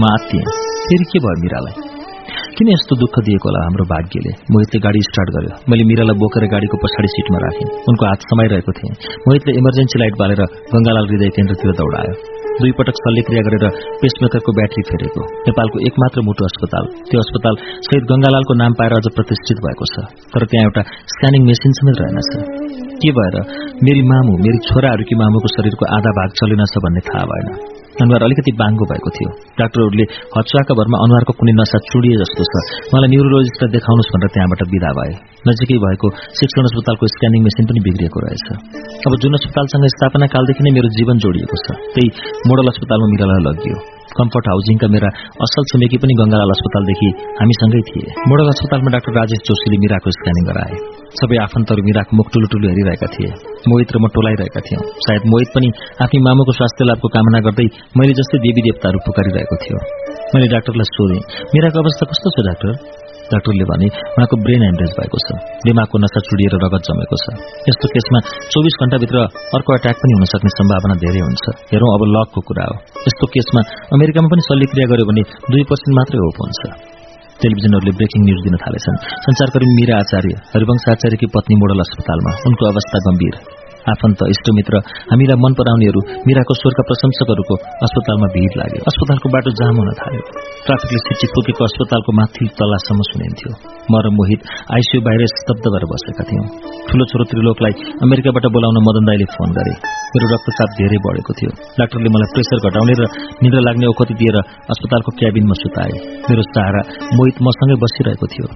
म 0.00 0.02
आत्तिएँ। 0.12 0.44
फेरि 0.86 1.04
के 1.04 1.18
भयो 1.18 1.40
मिरालाई? 1.40 1.83
किन 2.58 2.68
यस्तो 2.70 2.96
दुःख 2.98 3.16
दिएको 3.26 3.48
होला 3.50 3.60
हाम्रो 3.66 3.84
भाग्यले? 3.92 4.32
मोहितले 4.54 4.78
गाडी 4.86 5.00
स्टार्ट 5.06 5.30
गर्यो। 5.36 5.54
मैले 5.70 5.84
मिरालाई 5.90 6.16
बोकेर 6.22 6.44
गाडीको 6.52 6.76
पछाडि 6.82 7.08
सिटमा 7.14 7.38
राखेँ। 7.44 7.66
उनको 7.90 8.04
हात 8.10 8.20
समाइरहेको 8.30 8.72
थिएँ। 8.78 8.92
मोहितले 9.26 9.54
इमर्जेन्सी 9.60 9.98
लाइट 10.02 10.14
बालेर 10.20 10.42
गंगालाल 10.74 11.10
हृदय 11.10 11.34
केन्द्रतिर 11.36 11.74
दौडायो। 11.82 12.14
दुई 12.60 12.72
पटक 12.78 12.96
शल्यक्रिया 13.02 13.42
गरेर 13.46 13.64
पेसमेकरको 14.02 14.50
ब्याट्री 14.58 14.82
फेरेको। 14.90 15.26
नेपालको 15.50 15.84
एकमात्र 15.90 16.26
मुटु 16.30 16.44
अस्पताल। 16.44 16.84
त्यो 17.10 17.26
अस्पताल 17.26 17.54
शहीद 17.90 18.04
गंगालालको 18.14 18.54
नाम 18.62 18.72
पाएर 18.78 18.98
अझ 18.98 19.06
प्रतिष्ठित 19.18 19.66
भएको 19.66 19.92
छ। 19.92 20.08
तर 20.32 20.50
त्यहाँ 20.50 20.64
एउटा 20.70 20.82
स्क्यानिङ 21.14 21.42
मेसिन 21.50 21.72
समेत 21.78 22.02
रहेनछ 22.02 22.30
के 23.02 23.10
भएर? 23.18 23.36
मेरी 23.82 24.02
मामु 24.02 24.32
मेरी 24.38 24.58
छोराहरूकी 24.70 25.14
मामुको 25.18 25.56
शरीरको 25.56 25.94
आधा 25.96 26.18
भाग 26.18 26.42
चलेनछ 26.42 26.84
भन्ने 26.84 27.08
थाहा 27.10 27.24
भएन। 27.30 27.73
अनुहार 28.02 28.22
अलिकति 28.26 28.52
बाङ्गो 28.52 28.84
भएको 28.90 29.10
थियो। 29.16 29.30
डाक्टरहरूले 29.60 30.04
हचुवाका 30.36 30.72
भरमा 30.74 30.96
अनुहारको 31.04 31.32
कुनै 31.38 31.54
नसा 31.60 31.78
चुडिए 31.90 32.16
जस्तो 32.22 32.42
छ। 32.50 32.54
मलाई 32.94 33.08
न्युरोलोजिस्टलाई 33.14 33.70
देखाउनुहोस् 33.76 34.12
भनेर 34.14 34.30
त्यहाँबाट 34.34 34.60
विदा 34.74 34.90
भए। 34.98 35.12
नजिकै 35.48 35.78
भएको 35.86 36.06
शिक्षण 36.38 36.64
अस्पतालको 36.64 37.04
स्क्यानिङ 37.06 37.40
मेसिन 37.46 37.64
पनि 37.70 37.80
बिग्रिएको 37.86 38.18
रहेछ। 38.26 38.46
अब 39.06 39.12
जुन 39.22 39.32
अस्पतालसँग 39.38 39.86
स्थापना 39.96 40.26
कालदेखि 40.26 40.62
नै 40.64 40.70
मेरो 40.70 40.88
जीवन 40.98 41.16
जोडिएको 41.18 41.56
छ। 41.64 41.66
त्यही 41.94 42.08
मोडल 42.48 42.66
अस्पतालमा 42.74 43.06
मिरालाई 43.14 43.42
लगियो। 43.48 43.93
कम्फर्ट 44.14 44.46
हाउसिङका 44.50 44.88
मेरा 44.94 45.08
असल 45.44 45.68
छिमेकी 45.70 45.98
पनि 46.02 46.14
गंगालाल 46.20 46.54
अस्पतालदेखि 46.54 47.08
हामीसँगै 47.38 47.82
थिए 47.88 48.16
मोडल 48.28 48.48
अस्पतालमा 48.54 48.94
डाक्टर 48.94 49.16
राजेश 49.18 49.40
जोशीले 49.48 49.78
मिराको 49.84 50.14
स्क्यानिङ 50.16 50.44
गराए 50.50 50.78
सबै 51.14 51.36
आफन्तहरू 51.42 51.86
मिराको 51.88 52.18
मुख 52.18 52.28
टुलु 52.32 52.50
टुलु 52.52 52.70
हेरिरहेका 52.70 53.08
थिए 53.14 53.30
मोहित 53.68 53.94
र 53.94 53.96
म 53.98 54.12
टोलाइरहेका 54.14 54.60
थियौं 54.66 54.82
सायद 55.02 55.30
मोहित 55.32 55.54
पनि 55.54 55.68
आफ्नै 56.00 56.20
मामुको 56.26 56.58
स्वास्थ्य 56.58 56.90
लाभको 56.90 57.08
कामना 57.16 57.44
गर्दै 57.46 57.68
मैले 57.94 58.18
जस्तै 58.18 58.42
देवी 58.46 58.66
देवताहरू 58.68 59.06
पुकारिरहेको 59.06 59.56
थियो 59.62 59.78
मैले 60.34 60.46
डाक्टरलाई 60.50 60.88
सोधेँ 60.90 61.22
मिराको 61.54 61.84
अवस्था 61.84 62.04
कस्तो 62.10 62.34
छ 62.34 62.46
डाक्टर 62.48 63.02
डाक्टरले 63.34 63.64
भने 63.70 63.86
उहाँको 64.14 64.36
ब्रेन 64.44 64.62
हेमरेज 64.68 64.92
भएको 64.98 65.18
छ। 65.26 65.28
दिमागको 65.66 65.96
नसा 66.04 66.20
चुडिएर 66.28 66.54
रगत 66.64 66.82
जमेको 66.88 67.16
छ। 67.22 67.24
यस्तो 67.68 67.86
केसमा 67.94 68.18
चौबिस 68.52 68.74
घण्टाभित्र 68.82 69.16
अर्को 69.56 69.70
अट्याक 69.78 69.96
पनि 70.02 70.12
हुन 70.16 70.24
सक्ने 70.32 70.50
सम्भावना 70.58 70.94
धेरै 71.04 71.22
हुन्छ। 71.26 71.44
हेरौँ 71.72 71.90
अब 71.96 72.02
लकको 72.14 72.40
कुरा 72.48 72.64
हो। 72.70 72.76
यस्तो 73.08 73.24
केसमा 73.34 73.60
अमेरिकामा 73.96 74.28
पनि 74.32 74.42
शल्यक्रिया 74.48 74.86
गर्यो 74.90 75.06
भने 75.10 75.22
दुई 75.50 75.62
पर्सेन्ट 75.70 75.94
मात्रै 75.98 76.18
होप 76.24 76.38
हुन्छ। 76.44 76.62
टेलिभिजनहरूले 77.42 77.92
ब्रेकिङ 77.98 78.20
न्यूज 78.24 78.40
दिन 78.46 78.56
थालेछन्। 78.62 78.96
संचारकर्मी 79.26 79.72
मीरा 79.74 79.94
आचार्य 79.98 80.34
हरिवंश 80.54 80.84
आचार्यकी 80.94 81.26
पत्नी 81.34 81.54
मोडल 81.56 81.78
अस्पतालमा। 81.86 82.32
उनको 82.46 82.64
अवस्था 82.72 82.98
गम्भीर। 83.06 83.63
आफन्त 83.92 84.20
इष्टमित्र 84.34 84.80
हामीलाई 85.12 85.38
मन 85.44 85.52
पराउनेहरू 85.60 86.00
मिराको 86.26 86.54
स्वरका 86.60 86.82
प्रशंसकहरूको 86.88 87.54
अस्पतालमा 87.86 88.28
भिड 88.34 88.52
लाग्यो। 88.60 88.80
अस्पतालको 88.90 89.26
बाटो 89.34 89.50
जाम 89.60 89.76
हुन 89.80 89.90
थाल्यो। 90.00 90.22
ट्राफिकले 90.66 91.00
सिटी 91.06 91.26
पुगेको 91.34 91.62
अस्पतालको 91.68 92.10
माथि 92.18 92.44
तल्लासम्म 92.58 93.00
सुनिन्थ्यो। 93.10 93.50
म 93.92 93.94
र 94.04 94.06
मोहित 94.18 94.40
आइसियू 94.76 95.00
बाहिर 95.06 95.22
स्तब्ध 95.34 95.64
भएर 95.74 95.84
बसेका 95.92 96.24
थियौं। 96.28 96.46
ठूलो 96.88 97.04
छोरो 97.10 97.24
त्रिलोकलाई 97.30 97.74
अमेरिकाबाट 98.06 98.44
बोलाउन 98.56 98.78
मदन 98.88 99.04
दाईले 99.08 99.26
फोन 99.34 99.50
गरे। 99.58 99.74
मेरो 100.14 100.26
रक्तचाप 100.34 100.70
धेरै 100.80 100.98
बढेको 101.06 101.32
थियो। 101.38 101.50
डाक्टरले 101.78 102.08
मलाई 102.14 102.28
प्रेसर 102.34 102.58
घटाउने 102.68 102.94
र 103.00 103.02
निद्रा 103.44 103.60
लाग्ने 103.68 103.86
औखति 103.86 104.14
दिएर 104.20 104.36
अस्पतालको 104.74 105.10
क्याबिनमा 105.20 105.56
सुताए। 105.62 105.96
मेरो 106.28 106.42
सहारा 106.52 106.80
मोहित 107.16 107.36
मसँगै 107.46 107.76
बसिरहेको 107.84 108.26
थियो। 108.32 108.46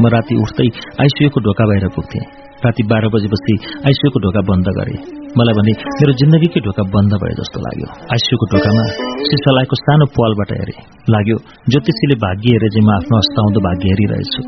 म 0.00 0.04
राति 0.08 0.34
उठ्दै 0.42 0.68
आइसियूको 1.04 1.38
ढोका 1.40 1.64
बाहिर 1.66 1.88
पुग्थेँ। 1.96 2.41
राति 2.64 2.82
बाह्र 2.90 3.08
बजेपछि 3.14 3.54
आइसियूको 3.88 4.18
ढोका 4.24 4.40
बन्द 4.50 4.66
गरे। 4.78 4.94
मलाई 5.38 5.54
भने 5.58 5.72
मेरो 5.98 6.12
जिन्दगीकै 6.20 6.60
ढोका 6.66 6.82
बन्द 6.94 7.12
भए 7.22 7.34
जस्तो 7.40 7.58
लाग्यो। 7.66 7.86
आइसियूको 8.14 8.44
ढोकामा 8.52 8.84
सिसलाएको 9.30 9.76
सानो 9.82 10.06
पालबाट 10.16 10.50
हेरे। 10.52 10.74
लाग्यो 11.14 11.36
ज्योतिषीले 11.70 12.16
भाग्य 12.24 12.46
हेरे 12.54 12.68
चाहिँ 12.74 12.86
म 12.86 12.90
आफ्नो 12.98 13.16
अस्ताउँदो 13.22 13.60
भाग्य 13.68 13.84
हेरिरहेछु। 13.92 14.40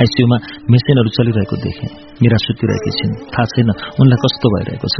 आइसियूमा 0.00 0.36
मेसिनहरू 0.70 1.10
चलिरहेको 1.16 1.56
देखेँ। 1.66 1.90
मेरा 2.22 2.36
सुतिरहेकी 2.46 2.90
छिन्। 2.98 3.14
थाहा 3.34 3.46
छैन 3.52 3.70
उनलाई 4.00 4.18
कस्तो 4.24 4.46
भइरहेको 4.54 4.88
छ। 4.94 4.98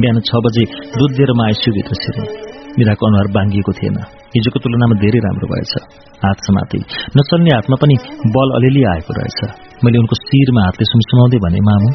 बिहान 0.00 0.20
छ 0.28 0.30
बजे 0.44 0.64
दुध 0.98 1.10
दिएर 1.16 1.30
म 1.38 1.40
आइसियूभित्र 1.48 1.94
छिरेँ। 2.02 2.47
मिराको 2.78 3.02
अनुहार 3.06 3.28
बाङ्गिएको 3.36 3.72
थिएन। 3.72 3.96
हिजोको 4.36 4.58
तुलनामा 4.62 4.94
धेरै 5.02 5.18
राम्रो 5.18 5.46
भएछ। 5.52 5.72
हात 6.24 6.38
समाते। 6.46 6.78
नचल्ने 7.16 7.50
हातमा 7.54 7.76
पनि 7.82 7.94
बल 8.34 8.48
अलिअलि 8.56 8.82
आएको 8.92 9.12
रहेछ। 9.18 9.38
मैले 9.84 9.98
उनको 9.98 10.14
शिरमा 10.14 10.62
हातले 10.64 10.84
सुमसुमाउँदै 10.84 11.38
भने 11.38 11.60
मामु 11.68 11.88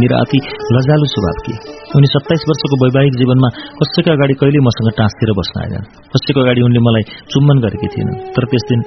मेरा 0.00 0.16
अति 0.18 0.38
लजालु 0.74 1.06
स्वभाव 1.06 1.38
के? 1.46 1.54
उनी 1.96 2.06
सत्ताइस 2.06 2.42
वर्षको 2.48 2.76
वैवाहिक 2.84 3.14
जीवनमा 3.16 3.48
कसैको 3.78 4.10
अगाडि 4.12 4.34
कहिले 4.40 4.58
मसँग 4.58 4.88
टाँसिएर 4.98 5.30
बस्न 5.38 5.54
आएनन्। 5.62 5.86
कसैको 6.12 6.40
अगाडि 6.40 6.60
उनले 6.60 6.78
मलाई 6.78 7.04
चुम्बन 7.32 7.56
गरेकी 7.58 7.88
थिएनन्। 7.94 8.18
तर 8.34 8.44
त्यस 8.50 8.64
दिन 8.70 8.80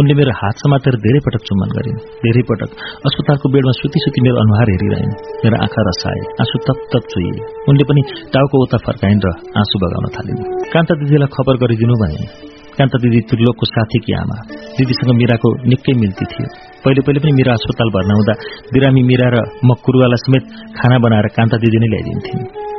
उनले 0.00 0.14
मेरो 0.18 0.32
हात 0.38 0.56
समातेर 0.62 0.94
धेरै 1.02 1.20
पटक 1.24 1.42
चुम्बन 1.48 1.70
गरिन्। 1.74 1.98
धेरै 2.22 2.42
पटक 2.50 2.70
अस्पतालको 3.08 3.46
बेडमा 3.54 3.72
सुती 3.78 3.98
सुती 4.04 4.20
मेरो 4.26 4.36
अनुहार 4.42 4.70
हेरिरहन्। 4.74 5.12
मेरो 5.42 5.56
आँखा 5.66 5.80
रसाए 5.88 6.22
आँसु 6.42 6.58
तप 6.66 6.78
तप 6.94 7.04
चुइए 7.12 7.44
उनले 7.70 7.84
पनि 7.90 8.02
टाउको 8.34 8.62
उता 8.64 8.78
फर्काइन् 8.86 9.22
र 9.26 9.30
आँसु 9.60 9.76
बगाउन 9.84 10.06
थालिन्। 10.16 10.42
कान्ता 10.74 10.98
दिदीलाई 10.98 11.30
खबर 11.36 11.54
गरिदिनु 11.62 11.94
भने 12.02 12.26
कान्ता 12.74 12.98
दिदी 13.06 13.20
त्रिलोकको 13.30 13.64
साथीकी 13.70 14.12
आमा। 14.18 14.36
दिदीसँग 14.76 15.10
मिराको 15.22 15.48
निकै 15.70 15.94
मिल्ती 16.02 16.24
थियो। 16.32 16.48
पहिले 16.82 17.00
पहिले 17.06 17.20
पनि 17.22 17.32
मिरा 17.38 17.52
अस्पताल 17.54 17.88
भर्ना 17.94 18.14
हुँदा 18.18 18.34
बिरामी 18.74 19.02
मिरा 19.10 19.28
र 19.34 19.36
म 19.62 19.78
कुरुवालाई 19.84 20.20
समेत 20.26 20.44
खाना 20.76 20.96
बनाएर 21.06 21.26
कान्ता 21.38 21.56
दिदी 21.62 21.78
नै 21.82 21.88
ल्याइदिन्थिन् 21.94 22.73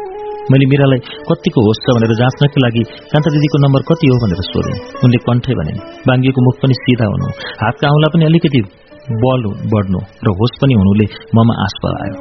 मैले 0.52 0.66
मिरालाई 0.72 1.00
कतिको 1.30 1.60
होस् 1.68 1.82
छ 1.84 1.96
भनेर 1.98 2.14
जाँच्नकै 2.22 2.60
लागि 2.66 2.84
कान्ता 3.12 3.30
दिदीको 3.36 3.58
नम्बर 3.66 3.82
कति 3.90 4.06
हो 4.12 4.18
भनेर 4.24 4.42
सोधेँ। 4.52 4.78
उनले 5.04 5.20
कण्ठै 5.28 5.54
भने 5.60 5.74
बाङ्गिएको 6.08 6.40
मुख 6.48 6.56
पनि 6.64 6.76
सिधा 6.82 7.06
हुनु। 7.12 7.28
हातका 7.62 7.86
औँला 7.96 8.08
पनि 8.14 8.24
अलिकति 8.30 8.62
बल 9.24 9.42
बढ्नु 9.72 10.00
र 10.26 10.28
होस 10.38 10.54
पनि 10.62 10.74
हुनुले 10.82 11.06
ममा 11.38 11.54
आश 11.66 11.76
आयो 11.90 12.16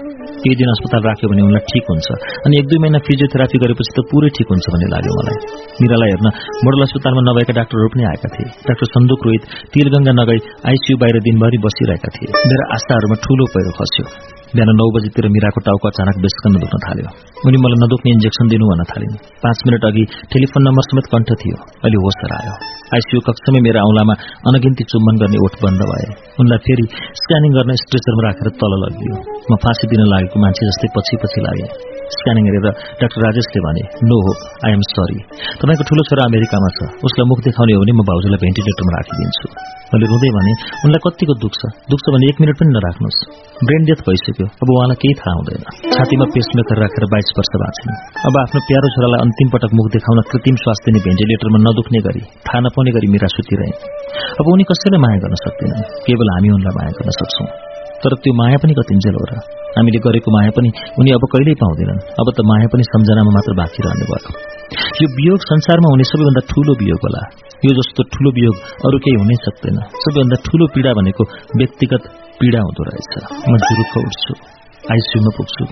केही 0.45 0.57
दिन 0.61 0.69
अस्पताल 0.73 1.03
राख्यो 1.09 1.29
भने 1.33 1.43
उनलाई 1.49 1.65
ठिक 1.69 1.85
हुन्छ 1.91 2.09
अनि 2.45 2.55
एक 2.61 2.67
दुई 2.69 2.81
महिना 2.85 2.99
फिजियोथेरापी 3.07 3.57
गरेपछि 3.63 3.93
त 3.97 4.05
पुरै 4.11 4.29
ठिक 4.37 4.49
हुन्छ 4.53 4.67
भन्ने 4.75 4.89
लाग्यो 4.95 5.13
मलाई। 5.19 5.39
मिरालाई 5.81 6.11
हेर्न 6.13 6.29
मोडल 6.65 6.85
अस्पतालमा 6.87 7.23
नभएका 7.29 7.53
डाक्टरहरू 7.61 7.89
पनि 7.95 8.05
आएका 8.13 8.29
थिए। 8.35 8.49
डाक्टर 8.69 8.87
सन्दुक 8.93 9.21
रोहित 9.27 9.43
तिलगंगा 9.73 10.13
नगई 10.21 10.39
आइसियू 10.73 11.01
बाहिर 11.01 11.17
दिनभरि 11.29 11.59
बसिरहेका 11.65 12.09
थिए। 12.17 12.29
मेरा 12.53 12.65
आस्थाहरूमा 12.77 13.17
ठूलो 13.25 13.45
पहिरो 13.55 13.73
खस्यो। 13.81 14.05
बिहान 14.55 14.71
नौ 14.81 14.87
बजीतिर 14.95 15.27
मिराको 15.35 15.61
टाउको 15.67 15.87
अचानक 15.91 16.17
बेसकन 16.25 16.57
दुख्न 16.63 16.79
थाल्यो। 16.87 17.11
उनी 17.47 17.59
मलाई 17.63 17.79
नदुख्ने 17.83 18.11
इन्जेक्सन 18.17 18.47
दिनु 18.53 18.65
भन्न 18.71 18.85
थालिन्। 18.91 19.15
पाँच 19.43 19.59
मिनट 19.67 19.85
अघि 19.91 20.05
टेलिफोन 20.33 20.63
नम्बर 20.67 20.85
समेत 20.89 21.07
कण्ठ 21.15 21.29
थियो। 21.43 21.57
अहिले 21.85 21.99
होस 22.05 22.19
आयो 22.39 22.55
आइसियू 22.95 23.21
कक्षमै 23.29 23.61
मेरो 23.67 23.81
औँलामा 23.89 24.15
अनगिन्ती 24.49 24.85
चुम्बन 24.91 25.15
गर्ने 25.23 25.39
ओठ 25.45 25.55
बन्द 25.65 25.81
भए। 25.91 26.07
उनलाई 26.41 26.61
फेरि 26.67 26.85
स्क्यानिङ 27.23 27.51
गर्न 27.57 27.71
स्ट्रेचरमा 27.83 28.23
राखेर 28.27 28.49
तल 28.61 28.73
लगियो। 28.85 29.15
म 29.51 29.53
फाँसी 29.65 29.85
दिन 29.91 30.07
लागेको 30.13 30.37
मान्छे 30.45 30.63
जस्तै 30.71 30.89
पछि 30.97 31.15
पछि 31.23 31.41
लागे। 31.47 31.94
स्क्यानिङ 32.17 32.45
हेरेर 32.49 32.67
डाक्टर 33.01 33.21
राजेशले 33.27 33.61
भने 33.67 33.83
नो 34.09 34.17
हो 34.27 34.33
आई 34.67 34.71
एम 34.77 34.83
सरी 34.93 35.19
तपाईँको 35.61 35.85
ठूलो 35.89 36.03
छोरा 36.09 36.23
अमेरिकामा 36.31 36.69
छ। 36.77 36.79
उसलाई 37.07 37.27
मुख 37.31 37.39
देखाउने 37.47 37.73
हो 37.77 37.81
भने 37.83 37.93
म 37.99 38.01
भाउजूलाई 38.11 38.41
भेन्टिलेटरमा 38.45 38.93
राखिदिन्छु। 38.97 39.47
मैले 39.93 40.07
रुँदै 40.13 40.31
भने 40.37 40.53
उनलाई 40.85 41.01
कतिको 41.07 41.35
दुख्छ 41.45 41.61
दुख्छ 41.91 42.07
भने 42.15 42.25
एक 42.31 42.37
मिनट 42.43 42.57
पनि 42.61 42.71
नराख्नुहोस्। 42.77 43.19
ब्रेन 43.67 43.83
डेथ 43.89 44.01
भइसक्यो। 44.07 44.47
अब 44.63 44.69
उहाँलाई 44.75 44.99
केही 45.03 45.15
थाहा 45.21 45.35
हुँदैन। 45.39 45.63
छातीमा 45.95 46.27
पेसमेकर 46.35 46.77
राखेर 46.85 47.05
बाइस 47.13 47.29
वर्ष 47.39 47.53
बाँच्छन् 47.63 47.93
अब 48.29 48.35
आफ्नो 48.45 48.61
प्यारो 48.69 48.89
छोरालाई 48.95 49.21
अन्तिम 49.27 49.49
पटक 49.55 49.71
मुख 49.79 49.87
देखाउन 49.95 50.19
कृत्रिम 50.31 50.57
स्वास्थ्य 50.65 50.87
दिने 50.89 51.05
भेन्टिलेटरमा 51.07 51.59
नदुख्ने 51.67 52.01
गरी 52.07 52.23
थाहा 52.47 52.65
नपाउने 52.65 52.91
गरी 52.97 53.09
मिरा 53.15 53.29
सुतिरहे। 53.37 53.71
अब 54.41 54.47
उनी 54.55 54.65
कसैले 54.71 54.99
माया 55.05 55.23
गर्न 55.25 55.37
सक्दैनन्। 55.45 55.87
केवल 56.07 56.35
हामी 56.35 56.49
उनलाई 56.59 56.75
माया 56.79 56.93
गर्न 56.99 57.17
सक्छौं। 57.21 57.74
तर 58.05 58.15
त्यो 58.15 58.33
माया 58.35 58.57
पनि 58.63 58.75
कतिन्जेल 58.75 59.15
हो 59.15 59.25
र। 59.31 59.33
हामीले 59.77 59.99
गरेको 59.99 60.31
माया 60.37 60.51
पनि 60.57 60.69
उनी 61.01 61.11
अब 61.11 61.25
कहिल्यै 61.33 61.55
पाउँदैनन्। 61.55 62.01
अब 62.21 62.27
त 62.37 62.39
माया 62.51 62.67
पनि 62.73 62.83
सम्झनामा 62.83 63.31
मात्र 63.31 63.53
बाँकी 63.61 63.81
रहने 63.87 64.05
भयो 64.13 64.31
यो 65.03 65.07
वियोग 65.17 65.41
संसारमा 65.41 65.89
हुने 65.91 66.05
सबैभन्दा 66.05 66.43
ठूलो 66.51 66.73
वियोग 66.73 66.99
होला। 66.99 67.23
यो 67.67 67.73
जस्तो 67.75 68.03
ठूलो 68.03 68.31
वियोग 68.31 68.57
अरू 68.87 68.99
केही 68.99 69.17
हुनै 69.17 69.35
सक्दैन। 69.35 69.77
सबैभन्दा 70.05 70.37
ठूलो 70.47 70.67
पीड़ा 70.67 70.93
भनेको 70.93 71.23
व्यक्तिगत 71.57 72.03
पीड़ा 72.41 72.61
हुँदो 72.61 72.83
रहेछ। 72.85 73.13
म 73.51 73.53
जुरुक्क 73.57 73.97
उठ्छु। 73.99 74.35
आइसियूमा 74.93 75.31
पुग्छु। 75.37 75.65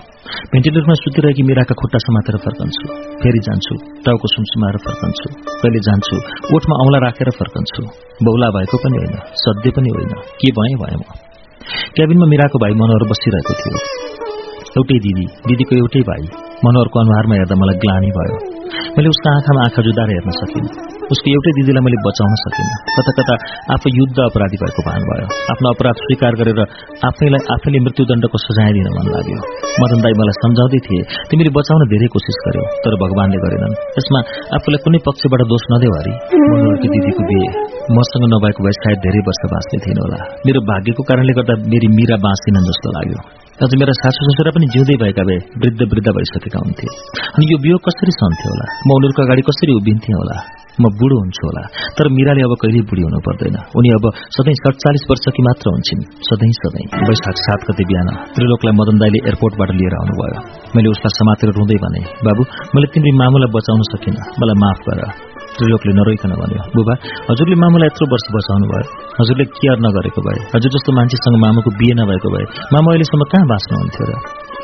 भेन्टिलेटरमा 0.53 0.93
सुतिरहेकी 0.93 1.43
मिराका 1.43 1.75
खुट्टा 1.75 1.97
समातेर 1.97 2.37
फर्कन्छु। 2.37 2.85
फेरि 3.21 3.39
जान्छु। 3.39 3.75
टाउको 4.05 4.27
सुमसुमाएर 4.27 4.77
फर्कन्छु। 4.77 5.27
कहिले 5.61 5.79
जान्छु? 5.79 6.15
ओठमा 6.55 6.75
औँला 6.85 6.97
राखेर 6.97 7.29
फर्कन्छु। 7.29 7.83
बौला 8.23 8.49
भएको 8.49 8.77
पनि 8.77 8.97
होइन। 8.97 9.15
सध्य 9.43 9.69
पनि 9.69 9.89
होइन। 9.89 10.11
के 10.41 10.51
भएँ 10.51 10.75
भए 10.81 10.95
म? 10.95 11.32
क्याबिनमा 11.95 12.25
मिराको 12.25 12.57
भाइ 12.59 12.73
मनोहर 12.81 13.03
बसिरहेको 13.11 13.53
थियो। 13.59 13.77
एउटै 14.77 14.97
दिदी 15.05 15.25
दिदीको 15.47 15.73
एउटै 15.81 16.01
भाइ। 16.09 16.23
मनोहरको 16.65 16.97
अनुहारमा 16.99 17.35
हेर्दा 17.39 17.55
मलाई 17.61 17.77
ग्लानी 17.83 18.09
भयो। 18.17 18.35
मैले 18.95 19.09
उसको 19.13 19.27
आँखामा 19.37 19.61
आँखा 19.67 19.81
जुदाएर 19.85 20.09
हेर्न 20.15 20.31
सकिनँ। 20.39 20.69
उसको 21.13 21.27
एउटै 21.35 21.51
दिदीलाई 21.57 21.83
मैले 21.85 21.97
बचाउन 22.07 22.33
सकिनँ। 22.43 22.77
कता 22.95 23.11
कता 23.19 23.33
आफू 23.73 23.87
युद्ध 23.99 24.17
अपराधी 24.25 24.57
भएको 24.63 24.81
भान 24.87 25.01
भयो। 25.09 25.27
आफ्नो 25.53 25.67
अपराध 25.75 25.95
स्वीकार 26.05 26.33
गरेर 26.39 26.59
आफैलाई 27.09 27.41
आफैले 27.55 27.79
मृत्युदण्डको 27.85 28.37
सजाय 28.45 28.71
दिन 28.77 28.87
मन 28.97 29.07
लाग्यो। 29.15 29.39
मदन 29.81 29.99
दाई 30.05 30.13
मलाई 30.19 30.35
सम्झाउँदै 30.41 30.79
थिए 30.87 31.01
तिमीले 31.29 31.51
बचाउन 31.57 31.81
धेरै 31.93 32.07
कोसिस 32.15 32.37
गर्यो 32.45 32.63
तर 32.83 32.93
भगवानले 33.03 33.37
गरेनन्। 33.45 33.73
यसमा 33.99 34.19
आफूलाई 34.57 34.79
कुनै 34.85 34.99
पक्षबाट 35.07 35.41
दोष 35.53 35.63
नदेऊ 35.73 35.93
हरि। 35.97 36.13
मनोहरकी 36.51 36.87
दिदीको 36.95 37.21
बिहे। 37.29 37.47
मसँग 37.91 38.23
नभएको 38.33 38.63
भए 38.63 38.71
सायद 38.71 38.99
धेरै 39.05 39.21
वर्ष 39.27 39.41
बाँच्ने 39.53 39.77
थिएन 39.83 39.99
होला। 40.03 40.19
मेरो 40.47 40.59
भाग्यको 40.71 41.03
कारणले 41.03 41.33
गर्दा 41.37 41.53
मेरी 41.71 41.87
मिरा 41.87 42.15
बाँच्दिनन् 42.15 42.67
जस्तो 42.69 42.87
लाग्यो। 42.95 43.19
अझ 43.63 43.71
मेरा 43.79 43.93
सासु 43.99 44.21
ससुरा 44.27 44.51
पनि 44.55 44.67
जिउँदै 44.73 44.95
भएका 45.03 45.23
भए 45.23 45.39
वृद्ध 45.61 45.81
वृद्ध 45.91 46.07
भइसकेका 46.17 46.59
हुन्थे। 46.63 46.87
अनि 47.35 47.45
यो 47.51 47.57
बियो 47.63 47.77
कसरी 47.77 48.11
सन्थ्यो 48.11 48.49
होला? 48.53 48.65
म 48.87 48.89
उनीहरूको 48.97 49.21
अगाडि 49.23 49.41
कसरी 49.41 49.71
उभिन्थेँ 49.79 50.15
होला? 50.15 50.37
म 50.81 50.83
बुढो 50.99 51.15
हुन्छु 51.19 51.43
होला। 51.47 51.63
तर 51.97 52.07
मिराले 52.07 52.41
अब 52.47 52.53
कहिले 52.63 52.81
बुढी 52.89 53.03
हुनु 53.03 53.19
पर्दैन। 53.19 53.57
उनी 53.77 53.89
अब 53.89 54.05
सधैँ 54.35 54.55
सडचालिस 54.63 55.03
वर्षकी 55.11 55.41
मात्र 55.43 55.65
हुन्छन्। 55.69 56.01
सधैँ 56.29 56.51
सधैँ। 56.61 56.87
वैशाख 57.09 57.35
सात 57.45 57.61
गते 57.67 57.83
बिहान 57.83 58.09
त्रिलोकलाई 58.33 58.73
मदन 58.79 58.95
दाईले 59.03 59.19
एयरपोर्टबाट 59.27 59.69
लिएर 59.79 59.93
आउनुभयो। 59.99 60.39
मैले 60.75 60.89
उसलाई 60.95 61.13
समातेर 61.19 61.53
रुँदै 61.59 61.77
भने 61.83 62.01
बाबु 62.25 62.41
मैले 62.73 62.87
तिम्रो 62.95 63.13
मामुलाई 63.19 63.53
बचाउन 63.53 63.81
सकिनँ। 63.91 64.23
मलाई 64.39 64.57
माफ 64.63 64.79
गर। 64.87 65.32
त्रिलोकले 65.57 65.93
नरोइकन 65.99 66.31
भन्यो। 66.41 66.61
बुबा 66.75 66.93
हजुरले 67.29 67.55
मामुलाई 67.63 67.87
यत्रो 67.91 68.05
वर्ष 68.13 68.25
बचाउनु 68.35 68.65
भयो। 68.71 68.85
हजुरले 69.19 69.45
केयर 69.57 69.77
नगरेको 69.85 70.21
भए। 70.25 70.39
हजुर 70.55 70.69
जस्तो 70.75 70.89
मान्छेसँग 70.97 71.35
मामुको 71.43 71.69
बिहे 71.79 71.93
नभएको 71.99 72.27
भए 72.33 72.45
मामु 72.73 72.87
अहिलेसम्म 72.91 73.23
कहाँ 73.31 73.45
बाँच्नुहुन्थ्यो 73.51 74.05
र? 74.09 74.13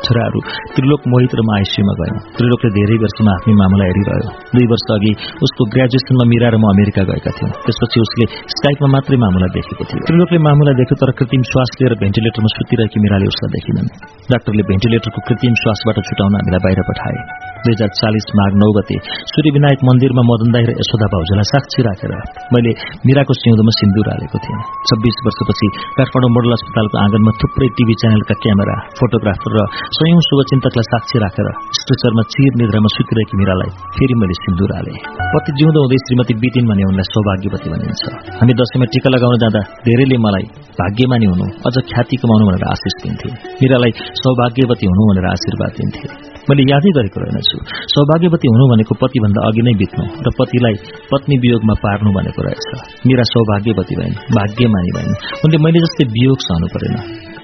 छोराहरू 0.06 0.40
त्रिलोक 0.74 1.02
मोहित 1.12 1.32
र 1.38 1.40
म 1.46 1.50
आइसियूमा 1.58 1.94
गयौँ 2.00 2.18
त्रिलोकले 2.36 2.70
धेरै 2.78 2.96
वर्षमा 3.04 3.32
आफ्नै 3.36 3.54
मामला 3.60 3.84
हेरिरह्यो। 3.90 4.30
दुई 4.54 4.66
वर्ष 4.72 4.86
अघि 4.96 5.12
उसको 5.46 5.62
ग्रेजुएसनमा 5.74 6.24
मिरा 6.32 6.48
र 6.54 6.56
म 6.62 6.64
अमेरिका 6.74 7.02
गएका 7.10 7.30
थियौँ। 7.36 7.50
त्यसपछि 7.64 7.98
उसले 8.06 8.24
स्काइपमा 8.54 8.88
मात्रै 8.94 9.18
मामुला 9.24 9.48
देखेको 9.56 9.82
थियो। 9.90 10.02
त्रिलोकले 10.08 10.38
मामुला 10.46 10.72
देख्यो 10.80 10.96
तर 11.02 11.10
कृत्रिम 11.18 11.42
श्वास 11.50 11.70
लिएर 11.80 11.94
भेन्टिलेटरमा 12.02 12.50
सुतिरहेकी 12.56 12.98
मिराले 13.04 13.26
उसलाई 13.32 13.50
देखिनन्। 13.56 13.88
डाक्टरले 14.32 14.62
भेन्टिलेटरको 14.70 15.20
कृत्रिम 15.28 15.54
श्वासबाट 15.62 15.96
छुटाउन 16.08 16.32
हामीलाई 16.38 16.60
बाहिर 16.64 16.80
पठाए। 16.90 17.18
दुई 17.64 17.72
हजार 17.76 17.90
चालिस 18.00 18.26
माघ 18.38 18.52
नौ 18.60 18.68
गते 18.76 18.96
सूर्यविनायक 19.30 19.80
मन्दिरमा 19.88 20.22
मदन 20.30 20.48
दाई 20.54 20.64
र 20.68 20.72
यशोदा 20.80 21.06
भाउजूलाई 21.14 21.46
साक्षी 21.52 21.80
राखेर 21.86 22.12
मैले 22.54 22.70
मिराको 23.08 23.32
सिउँदोमा 23.40 23.72
सिन्दुर 23.78 24.06
हालेको 24.12 24.38
थिएँ। 24.44 24.60
छब्बीस 24.88 25.16
वर्षपछि 25.26 25.66
काठमाडौँ 25.98 26.30
मोडल 26.36 26.52
अस्पतालको 26.56 26.96
आँगनमा 27.04 27.32
थुप्रै 27.40 27.68
टिभी 27.76 27.94
च्यानलका 28.00 28.34
क्यामेरा 28.44 28.76
फोटोग्राफर 28.96 29.52
र 29.56 29.60
स्वयं 29.90 30.20
शुभचिन्तकलाई 30.24 30.86
साक्षी 30.86 31.20
राखेर 31.20 31.46
स्ट्रेचरमा 31.78 32.22
चिर 32.32 32.56
निद्रामा 32.58 32.90
सुतिरहेकी 32.94 33.38
मिरालाई 33.38 33.70
फेरि 33.94 34.14
मैले 34.20 34.34
सिन्दुर 34.38 34.72
हाले 34.74 34.92
पति 35.32 35.54
जिउँदो 35.58 35.80
हुँदै 35.84 35.98
श्रीमती 36.02 36.34
बितिन 36.42 36.68
भने 36.70 36.84
उनलाई 36.90 37.08
सौभाग्यवती 37.08 37.72
भनिन्छ 37.72 38.12
हामी 38.36 38.54
दशैंमा 38.60 38.86
टिका 38.92 39.10
लगाउन 39.14 39.40
जाँदा 39.42 39.62
धेरैले 39.86 40.18
मलाई 40.26 40.46
भाग्यमानी 40.78 41.30
हुनु 41.30 41.46
अझ 41.66 41.74
ख्याति 41.90 42.18
कमाउनु 42.22 42.46
भनेर 42.48 42.66
आशिष 42.72 42.94
दिन्थे 43.02 43.30
मिरालाई 43.62 43.92
सौभाग्यवती 44.20 44.90
हुनु 44.90 45.08
भनेर 45.08 45.26
आशीर्वाद 45.32 45.72
दिन्थे 45.80 46.04
मैले 46.46 46.66
यादै 46.68 46.92
गरेको 46.98 47.24
रहेनछु 47.24 47.58
सौभाग्यवती 47.94 48.52
हुनु 48.54 48.68
भनेको 48.70 48.98
पतिभन्दा 49.02 49.48
अघि 49.48 49.64
नै 49.66 49.74
बित्नु 49.82 50.04
र 50.26 50.34
पतिलाई 50.38 50.78
पत्नी 51.10 51.40
वियोगमा 51.46 51.76
पार्नु 51.82 52.14
भनेको 52.18 52.46
रहेछ 52.46 52.70
मेरा 53.10 53.26
सौभाग्यवती 53.32 53.98
भइन् 54.00 54.16
भाग्यमानी 54.38 54.94
भइन् 54.98 55.18
उनले 55.42 55.62
मैले 55.66 55.84
जस्तै 55.86 56.08
वियोग 56.14 56.46
सहनु 56.46 56.72
परेन 56.76 56.96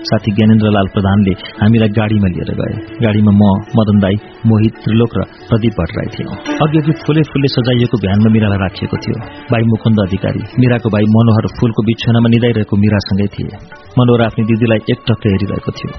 साथी 0.09 0.31
ज्ञानेन्द्रलाल 0.37 0.87
प्रधानले 0.95 1.33
हामीलाई 1.61 1.91
गाडीमा 1.99 2.29
लिएर 2.35 2.51
गए। 2.61 2.75
गाडीमा 3.05 3.33
म 3.41 3.43
मदन 3.79 3.97
दाई 4.05 4.17
मोहित 4.49 4.75
त्रिलोक 4.85 5.13
र 5.19 5.21
प्रदीप 5.49 5.75
भट्टराई 5.81 6.09
थियौं। 6.15 6.35
अघि 6.65 6.77
अघि 6.81 6.93
फुले 7.05 7.23
फुलले 7.31 7.49
सजाइएको 7.57 7.97
भ्यानमा 8.05 8.31
मिरालाई 8.37 8.59
राखिएको 8.65 8.97
थियो। 9.05 9.17
भाइ 9.53 9.63
मुकुन्द 9.73 9.99
अधिकारी 10.07 10.43
मिराको 10.63 10.89
भाइ 10.95 11.05
मनोहर 11.17 11.47
फूलको 11.59 11.81
बिछोनामा 11.89 12.29
निदाइरहेको 12.35 12.75
मिरासँगै 12.85 13.29
थिए। 13.35 13.57
मनोहर 13.99 14.23
आफ्नो 14.29 14.45
दिदीलाई 14.51 14.81
एक 14.93 15.01
टक्क 15.09 15.23
हेरिरहेको 15.33 15.71
थियो। 15.79 15.91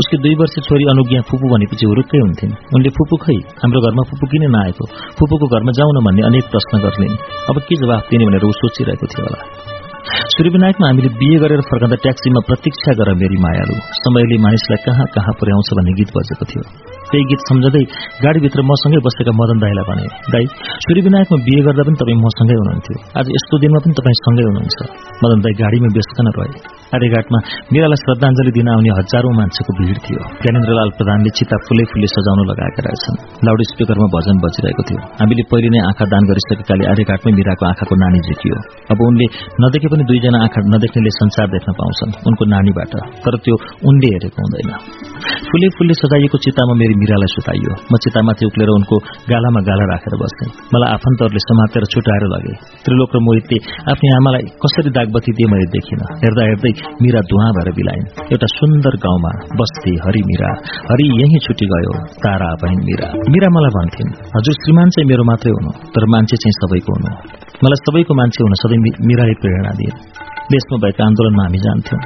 उसकी 0.00 0.16
दुई 0.22 0.34
वर्ष 0.40 0.54
छोरी 0.68 0.84
अनुज्ञा 0.94 1.20
फुपू 1.28 1.46
भनेपछि 1.54 1.84
हुरुक्कै 1.90 2.18
हुन्थिन्। 2.24 2.52
उनले 2.74 2.90
फुपू 2.98 3.16
खै 3.24 3.38
हाम्रो 3.62 3.80
घरमा 3.86 4.02
फुपू 4.10 4.26
किन 4.32 4.44
नआएको? 4.54 4.84
फुपूको 5.18 5.46
घरमा 5.54 5.72
जाउन 5.78 5.96
भन्ने 6.06 6.22
अनेक 6.30 6.44
प्रश्न 6.52 6.74
गर्लिन् 6.84 7.16
अब 7.50 7.56
के 7.68 7.74
जवाफ 7.82 8.02
दिने 8.10 8.24
भनेर 8.28 8.44
ऊ 8.44 8.52
सोचिरहेको 8.60 9.06
थियो 9.12 9.24
होला। 9.26 9.40
सूर्यविनायकमा 10.16 10.86
हामीले 10.88 11.08
बिहे 11.08 11.38
गरेर 11.38 11.60
फर्कँदा 11.60 11.96
ट्याक्सीमा 11.96 12.40
प्रतीक्षा 12.46 12.92
गर 12.92 13.14
मेरी 13.14 13.36
मायालु। 13.36 13.74
समयले 13.74 14.38
मानिसलाई 14.38 14.84
कहाँ 14.86 15.06
कहाँ 15.06 15.32
पुर्याउँछ 15.40 15.68
भन्ने 15.78 15.92
गीत 15.92 16.08
बजेको 16.16 16.44
थियो। 16.44 16.87
त्यही 17.10 17.24
गीत 17.30 17.40
सम्झँदै 17.48 17.82
गाडीभित्र 18.24 18.60
मसँगै 18.70 19.00
बसेका 19.06 19.32
मदन 19.40 19.58
दाईलाई 19.64 19.84
भने 19.90 20.06
दाई 20.32 20.44
सूर्यविनायकमा 20.84 21.38
बिहे 21.46 21.60
गर्दा 21.66 21.82
पनि 21.88 21.96
तपाईँ 22.00 22.18
मसँगै 22.24 22.56
हुनुहुन्थ्यो। 22.60 22.96
आज 23.18 23.26
यस्तो 23.36 23.54
दिनमा 23.62 23.78
पनि 23.84 23.94
तपाईँ 23.98 24.18
सँगै 24.24 24.44
हुनुहुन्छ 24.48 24.78
मदन 25.22 25.38
दाई 25.44 25.54
गाडीमा 25.62 25.88
व्यस्त 25.96 26.20
रहे। 26.38 26.58
आर्यघाटमा 26.96 27.38
मेरालाई 27.72 27.98
श्रद्धाञ्जली 28.02 28.52
दिन 28.56 28.68
आउने 28.72 28.90
हजारौं 28.98 29.32
मान्छेको 29.38 29.72
भीड़ 29.78 29.98
थियो। 30.04 30.20
ज्ञानेन्द्रलाल 30.42 30.90
प्रधानले 30.98 31.30
चिता 31.38 31.56
फुलै 31.66 31.84
फुले 31.92 32.08
सजाउन 32.14 32.40
लगाएका 32.50 32.80
रहेछन्। 32.86 33.16
लाउड 33.46 33.60
स्पिकरमा 33.70 34.08
भजन 34.14 34.36
बजिरहेको 34.44 34.82
थियो। 34.88 35.00
हामीले 35.20 35.44
पहिले 35.52 35.68
नै 35.74 35.80
आँखा 35.88 36.04
दान 36.12 36.22
गरिसकेकाले 36.30 36.84
आर्यघाटमै 36.92 37.32
मिराको 37.38 37.64
आँखाको 37.70 37.94
नानी 38.02 38.20
झुकियो। 38.28 38.56
अब 38.92 38.98
उनले 39.08 39.26
नदेखे 39.62 39.88
पनि 39.92 40.04
दुईजना 40.08 40.38
आँखा 40.46 40.60
नदेख्नेले 40.74 41.12
संसार 41.20 41.46
देख्न 41.56 41.70
पाउँछन् 41.80 42.12
उनको 42.28 42.44
नानीबाट। 42.54 42.92
तर 43.24 43.34
त्यो 43.44 43.54
उनले 43.88 44.08
हेरेको 44.14 44.38
हुँदैन। 44.44 44.72
फुले 45.48 45.68
फुलले 45.68 45.94
सजाइएको 45.94 46.38
चितामा 46.38 46.74
मेरी 46.74 46.94
मिरालाई 47.02 47.30
सुताइयो। 47.36 47.72
म 47.92 47.94
चितामाथि 48.04 48.44
उक्लेर 48.46 48.68
उनको 48.68 48.96
गालामा 49.30 49.60
गाला 49.68 49.84
राखेर 49.92 50.14
बस्थे। 50.22 50.44
मलाई 50.72 50.88
आफन्तहरूले 50.96 51.42
समातेर 51.48 51.84
छुटाएर 51.92 52.24
लगे। 52.34 52.54
त्रिलोक 52.84 53.10
र 53.16 53.18
मोहितले 53.26 53.58
आफ्नै 53.92 54.10
आमालाई 54.18 54.44
कसरी 54.62 54.90
दागबत्ती 54.98 55.32
दिए 55.38 55.46
मैले 55.52 55.66
देखिन। 55.76 56.00
हेर्दा 56.24 56.42
हेर्दै 56.48 56.72
मिरा 57.02 57.20
धुवा 57.30 57.48
भएर 57.56 57.68
बिलाइन्। 57.78 58.06
एउटा 58.32 58.48
सुन्दर 58.58 58.94
गाउँमा 59.04 59.32
बस्थे 59.60 59.92
हरि 60.04 60.22
मिरा। 60.30 60.50
हरि 60.90 61.06
यही 61.20 61.38
छुटी 61.46 61.66
गयो। 61.72 61.92
तारा 62.24 62.50
बहिन 62.62 62.80
मिरा। 62.88 63.08
मिरा 63.32 63.48
मलाई 63.56 63.72
भन्थिन् 63.78 64.10
हजुर 64.36 64.54
श्रीमान 64.62 64.88
चाहिँ 64.90 65.08
मेरो 65.08 65.24
मात्रै 65.24 65.52
हुनु 65.52 65.70
तर 65.94 66.02
मान्छे 66.14 66.36
चाहिँ 66.36 66.56
सबैको 66.60 66.90
हुनु। 66.96 67.10
मलाई 67.64 67.78
सबैको 67.84 68.12
मान्छे 68.14 68.40
हुन 68.44 68.54
सधैँ 68.62 68.80
मिराले 69.08 69.34
प्रेरणा 69.42 69.72
दिए। 69.78 69.92
देशमा 70.52 70.76
भएका 70.82 71.02
आन्दोलनमा 71.04 71.42
हामी 71.44 71.58
जान्थ्यौं। 71.58 72.00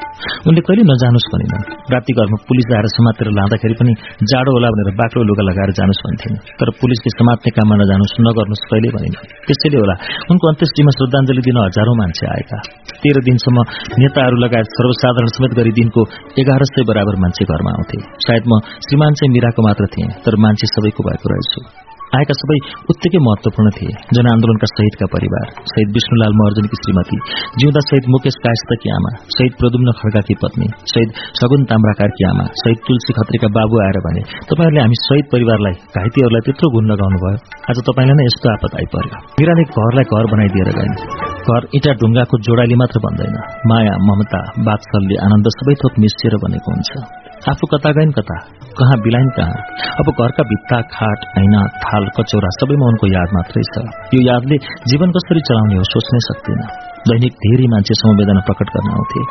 उनले 0.47 0.61
कहिले 0.67 0.83
नजानुस् 0.83 1.29
भनिन् 1.33 1.53
राति 1.95 2.13
घरमा 2.13 2.39
पुलिस 2.49 2.67
आएर 2.75 2.87
समातेर 3.13 3.29
लाँदाखेरि 3.37 3.75
पनि 3.77 3.93
जाडो 4.25 4.51
होला 4.57 4.69
भनेर 4.73 4.89
बाक्लो 4.97 5.23
लुगा 5.29 5.45
लगाएर 5.45 5.71
जानुस् 5.77 6.01
भन्थिन्। 6.07 6.37
तर 6.59 6.69
पुलिसले 6.81 7.11
समात्ने 7.21 7.51
काममा 7.57 7.75
नजानुस् 7.77 8.17
नगर्नुहोस् 8.25 8.65
कहिले 8.71 8.89
भनिन्? 8.97 9.17
त्यसैले 9.47 9.79
होला 9.83 9.97
उनको 10.33 10.45
अन्त्येष्टिमा 10.49 10.91
श्रद्धाञ्जली 10.97 11.43
दिन 11.45 11.57
हजारौं 11.67 11.97
मान्छे 12.01 12.25
आएका। 12.35 12.59
तेह्र 13.03 13.19
दिनसम्म 13.29 13.59
नेताहरू 14.01 14.37
लगायत 14.45 14.69
सर्वसाधारण 14.79 15.29
समेत 15.37 15.53
गरी 15.61 15.73
दिनको 15.77 16.01
एघार 16.41 16.63
सय 16.73 16.83
बराबर 16.89 17.15
मान्छे 17.21 17.45
घरमा 17.45 17.71
आउँथे। 17.77 17.99
सायद 18.25 18.45
म 18.49 18.53
श्रीमान 18.87 19.13
चाहिँ 19.21 19.33
मिराको 19.37 19.61
मात्र 19.69 19.85
थिएँ 19.93 20.11
तर 20.25 20.33
मान्छे 20.41 20.67
सबैको 20.75 21.01
भएको 21.05 21.27
रहेछु। 21.33 21.82
आएका 22.17 22.35
सबै 22.39 22.57
उत्तिकै 22.93 23.21
महत्वपूर्ण 23.27 23.69
थिए। 23.77 23.93
जनआन्दोलनका 24.17 24.69
शहीदका 24.73 25.07
परिवार 25.13 25.47
शहीद 25.71 25.89
विष्णुलाल 25.97 26.35
महर्जनकी 26.41 26.77
श्रीमती 26.81 27.19
जिउँदा 27.61 27.83
शहीद 27.89 28.09
मुकेश 28.15 28.37
कायस्तकी 28.45 28.93
आमा 28.97 29.13
शहीद 29.37 29.53
प्रदुम्न 29.61 29.95
खड्काकी 30.01 30.37
पत्नी 30.43 30.69
शहीद 30.93 31.23
सगुन 31.41 31.65
ताम्राकारकी 31.71 32.29
आमा 32.33 32.45
शहीद 32.63 32.85
तुलसी 32.89 33.17
खत्रीका 33.19 33.51
बाबु 33.57 33.81
आएर 33.87 33.99
भने 34.09 34.27
तपाईँहरूले 34.51 34.85
हामी 34.85 35.01
शहीद 35.07 35.33
परिवारलाई 35.35 35.75
घाइतेहरूलाई 35.97 36.47
त्यत्रो 36.47 36.73
गुण 36.77 36.93
लगाउनु 36.93 37.23
भयो। 37.25 37.39
आज 37.71 37.83
तपाईँलाई 37.89 38.17
नै 38.21 38.29
यस्तो 38.29 38.53
आपत 38.55 38.79
आइपर्यो 38.83 39.25
मिराले 39.41 39.65
घरलाई 39.73 40.05
घर 40.13 40.31
बनाइदिएर 40.35 40.71
गइन्। 40.79 40.95
घर 41.49 41.63
इँटा 41.77 41.93
ढुङ्गाको 42.01 42.45
जोडाली 42.47 42.77
मात्र 42.83 43.05
भन्दैन 43.09 43.37
माया 43.73 43.95
ममता 44.09 44.41
बात्सल्य 44.69 45.25
आनन्द 45.27 45.53
सबै 45.59 45.75
थोक 45.83 46.01
मिसिएर 46.05 46.35
बनेको 46.45 46.69
हुन्छ। 46.77 47.22
आफू 47.51 47.67
कता 47.67 47.91
गइन् 47.91 48.13
कता? 48.17 48.35
कहाँ 48.79 48.97
बिलाइन 49.05 49.29
कहाँ? 49.37 49.57
अब 50.01 50.07
घरका 50.15 50.43
भित्ता 50.51 50.79
खाट 50.95 51.19
ऐना 51.39 51.63
थाल 51.83 52.05
कचौरा 52.17 52.51
सबैमा 52.57 52.87
उनको 52.91 53.07
याद 53.15 53.29
मात्रै 53.37 53.63
छ। 53.73 53.83
यो 54.15 54.21
यादले 54.29 54.57
जीवन 54.91 55.11
कसरी 55.17 55.41
चलाउने 55.49 55.77
हो 55.81 55.85
सोच्नै 55.91 56.21
सक्दिन। 56.27 56.61
दैनिक 57.11 57.35
धेरै 57.45 57.67
मान्छे 57.73 57.95
समवेदना 58.01 58.43
प्रकट 58.49 58.69
गर्न 58.75 58.89
आउँथे। 58.95 59.23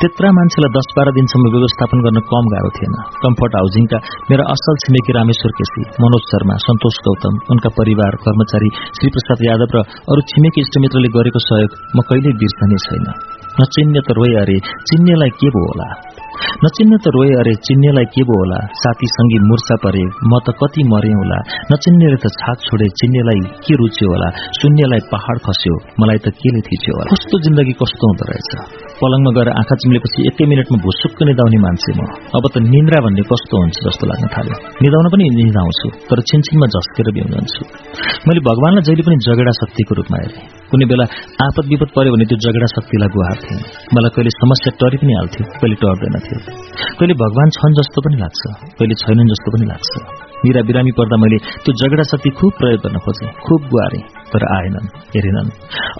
त्यत्रा 0.00 0.30
मान्छेलाई 0.38 0.72
दस 0.76 0.88
बाह्र 0.96 1.14
दिनसम्म 1.18 1.52
व्यवस्थापन 1.56 1.98
गर्न 2.06 2.20
कम 2.32 2.44
गाह्रो 2.54 2.70
थिएन। 2.76 2.94
कम्फर्ट 3.24 3.56
हाउसिङका 3.60 3.98
मेरा 4.30 4.44
असल 4.54 4.74
छिमेकी 4.84 5.12
रामेश्वर 5.18 5.54
केसी 5.60 5.82
मनोज 6.04 6.26
शर्मा 6.32 6.56
सन्तोष 6.66 6.98
गौतम 7.08 7.34
उनका 7.54 7.70
परिवार 7.80 8.18
कर्मचारी 8.26 8.68
श्री 8.98 9.08
प्रसाद 9.16 9.46
यादव 9.48 9.78
र 9.78 9.86
अरू 10.12 10.20
छिमेकी 10.34 10.60
इष्टमित्रले 10.68 11.08
गरेको 11.16 11.40
सहयोग 11.48 11.80
म 11.96 11.98
कहिल्यै 12.12 12.36
बिर्सने 12.44 12.78
छैन। 12.86 13.08
नचिन्ने 13.58 14.00
त 14.06 14.18
रोए 14.18 14.32
अरे 14.42 14.58
चिन्नेलाई 14.90 15.32
के 15.40 15.48
भो 15.56 15.64
होला? 15.70 15.88
नचिन्ने 16.64 16.96
त 17.04 17.06
रोए 17.14 17.32
अरे 17.40 17.54
चिन्नेलाई 17.66 18.06
के 18.14 18.22
भो 18.28 18.34
होला? 18.40 18.58
साथी 18.82 19.06
संगी 19.06 19.38
मुर्सा 19.48 19.76
परे 19.84 20.04
म 20.30 20.32
त 20.46 20.54
कति 20.60 20.82
मरे 20.92 21.12
होला। 21.18 21.38
नचिन्नेले 21.72 22.18
त 22.24 22.26
छाक 22.40 22.58
छोडे 22.66 22.86
चिन्नेलाई 23.00 23.40
के 23.64 23.74
रुच्यो 23.80 24.06
होला? 24.12 24.28
शून्यलाई 24.58 25.02
पहाड़ 25.12 25.38
खस्यो। 25.46 25.74
मलाई 26.00 26.18
त 26.24 26.26
केले 26.40 26.60
थिच्यो 26.68 26.92
होला? 26.98 27.10
कस्तो 27.14 27.36
जिन्दगी 27.44 27.74
कस्तो 27.82 28.04
हुँदो 28.10 28.24
रहेछ। 28.30 28.50
पलङमा 29.00 29.30
गएर 29.36 29.48
आँखा 29.60 29.74
चिम्लेपछि 29.82 30.18
एकै 30.30 30.44
मिनटमा 30.50 30.78
भुसुक्क 30.86 31.18
निदाउने 31.28 31.58
मान्छे 31.66 31.90
म। 31.98 32.00
अब 32.36 32.44
त 32.52 32.54
निन्द्रा 32.74 32.98
भन्ने 33.04 33.22
कस्तो 33.30 33.54
हुन्छ 33.62 33.76
जस्तो 33.86 34.04
लाग्न 34.10 34.26
थाल्यो। 34.34 34.56
निदाउन 34.84 35.06
पनि 35.14 35.24
निदाउँछु 35.38 35.86
तर 36.10 36.18
छिनछिनमा 36.28 36.66
झस्केर 36.74 37.06
बिउजन्छु 37.16 37.62
मैले 38.26 38.40
भगवानलाई 38.48 38.82
जहिले 38.88 39.02
पनि 39.06 39.16
जगेडा 39.26 39.52
शक्तिको 39.60 39.92
रूपमा 39.98 40.18
हेरेँ। 40.22 40.63
कुनै 40.74 40.86
बेला 40.90 41.04
आपत 41.46 41.64
विपद 41.70 41.90
पर्यो 41.94 42.12
भने 42.14 42.24
त्यो 42.30 42.38
जगडा 42.44 42.68
शक्तिलाई 42.74 43.10
गुहार्थेँ 43.14 43.58
मलाई 43.94 44.10
कहिले 44.14 44.30
समस्या 44.34 44.70
टरी 44.80 44.96
पनि 45.02 45.12
हाल्थ्यो 45.18 45.44
कहिले 45.60 45.76
टर्दैन 45.82 46.16
थियो 46.26 46.38
कहिले 46.98 47.14
भगवान 47.22 47.48
छन् 47.56 47.76
जस्तो 47.78 47.98
पनि 48.06 48.16
लाग्छ 48.22 48.40
कहिले 48.78 48.94
छैनन् 49.02 49.30
जस्तो 49.32 49.48
पनि 49.54 49.66
लाग्छ। 49.70 49.92
मिरा 50.44 50.60
बिरामी 50.68 50.92
पर्दा 50.98 51.16
मैले 51.22 51.38
त्यो 51.64 51.72
जगडा 51.80 52.04
शक्ति 52.10 52.30
खुब 52.38 52.52
प्रयोग 52.58 52.80
गर्न 52.84 52.98
खोजेँ 53.04 53.30
खुब 53.46 53.60
गुहारेँ। 53.72 54.02
तर 54.34 54.44
आएनन् 54.56 54.86
हेरेनन्। 55.14 55.48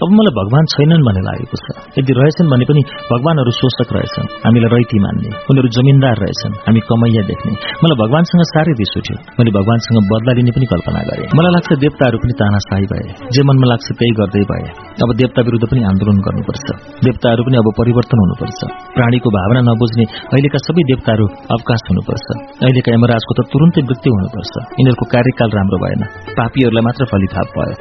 अब 0.03 0.07
मलाई 0.11 0.33
भगवान 0.39 0.63
छैनन् 0.65 1.03
भन्ने 1.07 1.21
लागेको 1.27 1.57
छ। 1.63 1.65
यदि 1.99 2.11
रहेछन् 2.19 2.47
भने 2.51 2.65
पनि 2.69 2.81
भगवानहरू 3.11 3.51
शोषक 3.51 3.89
रहेछन्। 3.95 4.27
हामीलाई 4.45 4.69
रैती 4.75 4.97
मान्ने 4.99 5.29
उनीहरू 5.49 5.69
जमिनदार 5.75 6.15
रहेछन्। 6.23 6.53
हामी 6.67 6.79
कमैया 6.89 7.23
देख्ने। 7.31 7.51
मलाई 7.83 7.97
भगवानसँग 8.03 8.43
साह्रै 8.51 8.73
रिस 8.81 8.93
उठ्यो। 8.97 9.15
मैले 9.39 9.51
भगवानसँग 9.59 9.97
बदला 10.11 10.31
लिने 10.33 10.51
पनि 10.51 10.65
कल्पना 10.65 11.01
गरेँ। 11.09 11.27
मलाई 11.37 11.51
लाग्छ 11.55 11.69
देवताहरू 11.85 12.17
पनि 12.17 12.33
तानाशाही 12.41 12.85
भए। 12.91 13.05
जे 13.31 13.41
मनमा 13.47 13.67
लाग्छ 13.71 13.87
त्यही 13.99 14.13
गर्दै 14.19 14.43
भए। 14.51 14.65
अब 15.03 15.09
देवता 15.15 15.39
विरूद्ध 15.41 15.65
पनि 15.71 15.81
आन्दोलन 15.83 16.17
गर्नुपर्छ। 16.27 16.65
देवताहरू 17.07 17.41
पनि 17.43 17.55
अब 17.57 17.67
परिवर्तन 17.79 18.17
हुनुपर्छ। 18.23 18.59
प्राणीको 18.95 19.29
भावना 19.29 19.61
नबुझ्ने 19.71 20.05
अहिलेका 20.33 20.59
सबै 20.67 20.83
देवताहरू 20.91 21.25
अवकाश 21.55 21.81
हुनुपर्छ। 21.89 22.27
अहिलेका 22.63 22.89
यमराजको 22.93 23.31
त 23.37 23.39
तुरन्तै 23.53 23.81
मृत्यु 23.89 24.09
हुनुपर्छ। 24.15 24.53
यिनीहरूको 24.79 25.05
कार्यकाल 25.15 25.49
राम्रो 25.57 25.77
भएन। 25.83 26.01
पापीहरूलाई 26.39 26.83
मात्र 26.83 27.03
फलिथाप 27.05 27.47
भयो। 27.57 27.75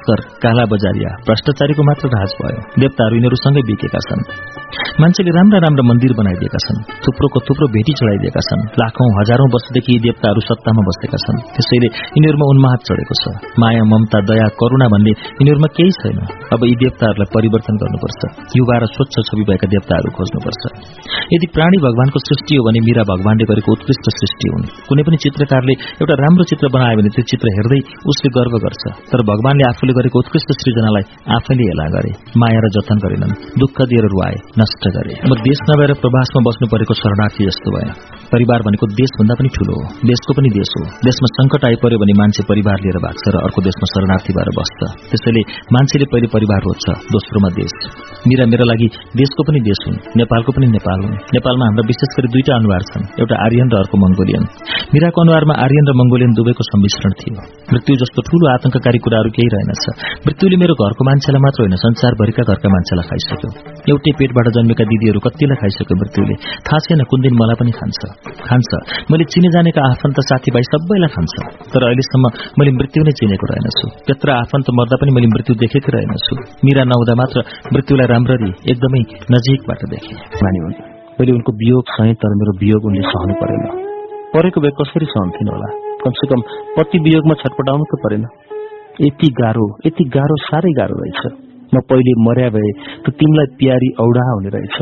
तस्कर 0.00 0.20
काला 0.42 0.64
बजारिया 0.72 1.10
भ्रष्टाचारीको 1.28 1.82
मात्र 1.84 2.08
राज 2.08 2.30
भयो। 2.40 2.60
देवताहरू 2.80 3.14
यिनीहरूसँगै 3.16 3.62
बिकेका 3.68 4.00
छन्। 4.08 4.22
मान्छेले 5.00 5.30
राम्रा 5.36 5.58
राम्रा 5.64 5.82
मन्दिर 5.90 6.12
बनाइदिएका 6.20 6.60
छन्। 6.64 6.78
थुप्रोको 7.04 7.38
थुप्रो 7.48 7.66
भेटी 7.74 7.92
चढाइदिएका 8.00 8.40
छन्। 8.48 8.60
लाखौं 8.80 9.08
हजारौं 9.20 9.48
वर्षदेखि 9.54 9.92
देवताहरू 10.06 10.40
सत्तामा 10.48 10.82
बसेका 10.88 11.18
छन्। 11.24 11.38
त्यसैले 11.54 11.88
यिनीहरूमा 12.16 12.46
उन्माद 12.52 12.78
चढेको 12.88 13.14
छ। 13.20 13.24
माया 13.60 13.82
ममता 13.92 14.18
दया 14.30 14.46
करूणा 14.60 14.86
भन्ने 14.94 15.12
यिनीहरूमा 15.40 15.68
केही 15.76 15.92
छैन। 16.00 16.18
अब 16.54 16.60
यी 16.64 16.74
देवताहरूलाई 16.82 17.28
परिवर्तन 17.36 17.74
गर्नुपर्छ। 17.82 18.20
युवा 18.56 18.76
र 18.80 18.84
स्वच्छ 18.96 19.14
छवि 19.28 19.44
भएका 19.48 19.66
देवताहरू 19.74 20.08
खोज्नुपर्छ। 20.16 20.62
यदि 21.34 21.46
प्राणी 21.54 21.78
भगवानको 21.86 22.18
सृष्टि 22.28 22.52
हो 22.56 22.62
भने 22.66 22.80
मीरा 22.88 23.02
भगवानले 23.12 23.44
गरेको 23.50 23.70
उत्कृष्ट 23.76 24.04
सृष्टि 24.18 24.46
हुन्। 24.52 24.64
कुनै 24.88 25.02
पनि 25.06 25.16
चित्रकारले 25.24 25.74
एउटा 26.00 26.14
राम्रो 26.24 26.44
चित्र 26.50 26.66
बनायो 26.74 26.96
भने 27.00 27.10
त्यो 27.14 27.24
चित्र 27.30 27.46
हेर्दै 27.56 27.80
उसले 28.10 28.28
गर्व 28.38 28.54
गर्छ। 28.64 28.82
तर 29.10 29.20
भगवानले 29.30 29.64
आफूले 29.70 29.89
गरेको 29.98 30.16
उत्कृष्ट 30.22 30.50
सृजनालाई 30.60 31.04
आफैले 31.36 31.64
हेला 31.70 31.86
गरे 31.94 32.10
माया 32.42 32.60
र 32.64 32.70
जतन 32.76 32.98
गरेनन् 33.04 33.34
दुःख 33.62 33.78
दिएर 33.90 34.06
रुवाए 34.14 34.36
नष्ट 34.60 34.82
गरे। 34.96 35.14
अब 35.26 35.32
देश 35.48 35.60
नभएर 35.70 35.92
प्रवासमा 36.02 36.40
बस्नु 36.46 36.66
परेको 36.72 36.94
शरणार्थी 37.02 37.42
जस्तो 37.48 37.68
भयो 37.74 37.92
परिवार 38.32 38.60
भनेको 38.66 38.86
देशभन्दा 39.00 39.34
पनि 39.38 39.50
ठूलो 39.56 39.74
हो। 39.78 39.84
देशको 40.10 40.32
पनि 40.38 40.48
देश 40.56 40.70
हो। 40.76 40.82
देशमा 41.06 41.28
संकट 41.38 41.64
आइपर्यो 41.68 41.98
भने 42.02 42.14
मान्छे 42.20 42.42
परिवार 42.50 42.76
लिएर 42.84 42.98
भाग्छ 43.04 43.24
र 43.34 43.36
अर्को 43.46 43.60
देशमा 43.68 43.86
शरणार्थी 43.92 44.32
भएर 44.36 44.50
बस्छ। 44.58 44.78
त्यसैले 45.10 45.42
मान्छेले 45.74 46.06
पहिले 46.12 46.28
परिवार 46.36 46.60
रोज्छ 46.68 46.86
दोस्रोमा 47.14 47.50
देश। 47.60 47.74
मिरा 48.28 48.44
मेरा 48.52 48.64
लागि 48.70 48.88
देशको 49.20 49.40
पनि 49.48 49.60
देश 49.68 49.80
हुन् 49.86 49.98
नेपालको 50.20 50.50
पनि 50.56 50.66
नेपाल 50.76 50.98
हुन्। 51.04 51.16
नेपालमा 51.36 51.64
हाम्रा 51.68 51.84
विशेष 51.90 52.10
गरी 52.16 52.28
दुईटा 52.34 52.52
अनुहार 52.60 52.82
छन् 52.90 53.04
एउटा 53.20 53.36
आर्यन 53.46 53.68
र 53.72 53.74
अर्को 53.82 53.96
मंगोलियन 54.04 54.44
मिराको 54.94 55.18
अनुहारमा 55.24 55.54
आर्यन 55.64 55.84
र 55.90 55.92
मंगोलियन 56.00 56.32
दुवैको 56.38 56.62
सम्मिश्रण 56.70 57.12
थियो। 57.20 57.42
मृत्यु 57.72 57.94
जस्तो 58.02 58.20
ठूलो 58.28 58.46
आतंककारी 58.54 58.98
कुराहरू 59.04 59.30
केही 59.36 59.50
मृत्युले 60.26 60.56
मेरो 60.56 60.74
घरको 60.74 61.02
मान्छेलाई 61.04 61.40
मात्र 61.40 61.58
होइन 61.62 61.76
संसारभरिका 61.76 62.42
घरका 62.42 62.68
मान्छेलाई 62.68 63.06
खाइसक्यो। 63.10 63.48
एउटै 63.90 64.12
पेटबाट 64.18 64.46
जन्मेका 64.56 64.84
दिदीहरू 64.84 65.20
कतिलाई 65.20 65.56
खाइसक्यो 65.62 65.96
मृत्युले? 65.96 66.34
थाहा 66.66 66.78
छैन 66.84 67.02
कुन 67.10 67.20
दिन 67.20 67.34
मलाई 67.34 67.56
पनि 67.60 67.72
खान्छ। 67.78 68.00
खान्छ। 68.48 68.70
मैले 69.10 69.24
चिने 69.24 69.48
जानेका 69.48 69.80
आफन्त 69.90 70.16
साथीभाइ 70.20 70.62
सबैलाई 70.62 71.10
खान्छ। 71.16 71.34
तर 71.72 71.82
अहिलेसम्म 71.88 72.24
मैले 72.58 72.70
मृत्यु 72.70 73.00
नै 73.04 73.12
चिनेको 73.12 73.46
रहेनछु। 73.52 73.86
त्यत्र 74.06 74.28
आफन्त 74.30 74.66
मर्दा 74.78 74.96
पनि 75.00 75.10
मैले 75.10 75.26
मृत्यु 75.26 75.54
देखेकै 75.54 75.90
रहेनछु। 75.96 76.34
मिरा 76.64 76.84
नहुँदा 76.84 77.14
मात्र 77.14 77.38
मृत्युलाई 77.74 78.06
राम्ररी 78.06 78.50
एकदमै 78.70 79.02
नजिकबाट 79.34 79.80
देखे। 79.90 80.14
मैले 81.20 81.32
उनको 81.32 81.52
वियोग 81.52 81.84
सहे 81.90 82.12
तर 82.14 82.32
मेरो 82.40 82.52
वियोग 82.58 82.84
उनले 82.84 83.02
सहनु 83.02 83.34
परेन 83.34 83.64
परेको 84.34 84.60
भए 84.60 84.70
कसरी 84.70 85.06
सहन्थिन् 85.06 85.48
होला? 85.48 85.68
कमसेकम 86.02 86.40
पति 86.76 86.98
वियोगमा 86.98 87.34
छटपटाउनु 87.34 87.84
त 87.84 87.98
परेन। 88.04 88.24
यति 89.00 89.28
गाह्रो 89.40 89.66
यति 89.86 90.04
गाह्रो 90.16 90.36
साह्रै 90.46 90.72
गाह्रो 90.78 90.96
रहेछ। 91.02 91.20
म 91.74 91.80
पहिले 91.90 92.12
मर्या 92.26 92.48
भए 92.54 92.70
त 93.04 93.12
तिमीलाई 93.18 93.48
प्यारी 93.60 93.88
औडा 94.04 94.24
हुने 94.30 94.50
रहेछ। 94.56 94.76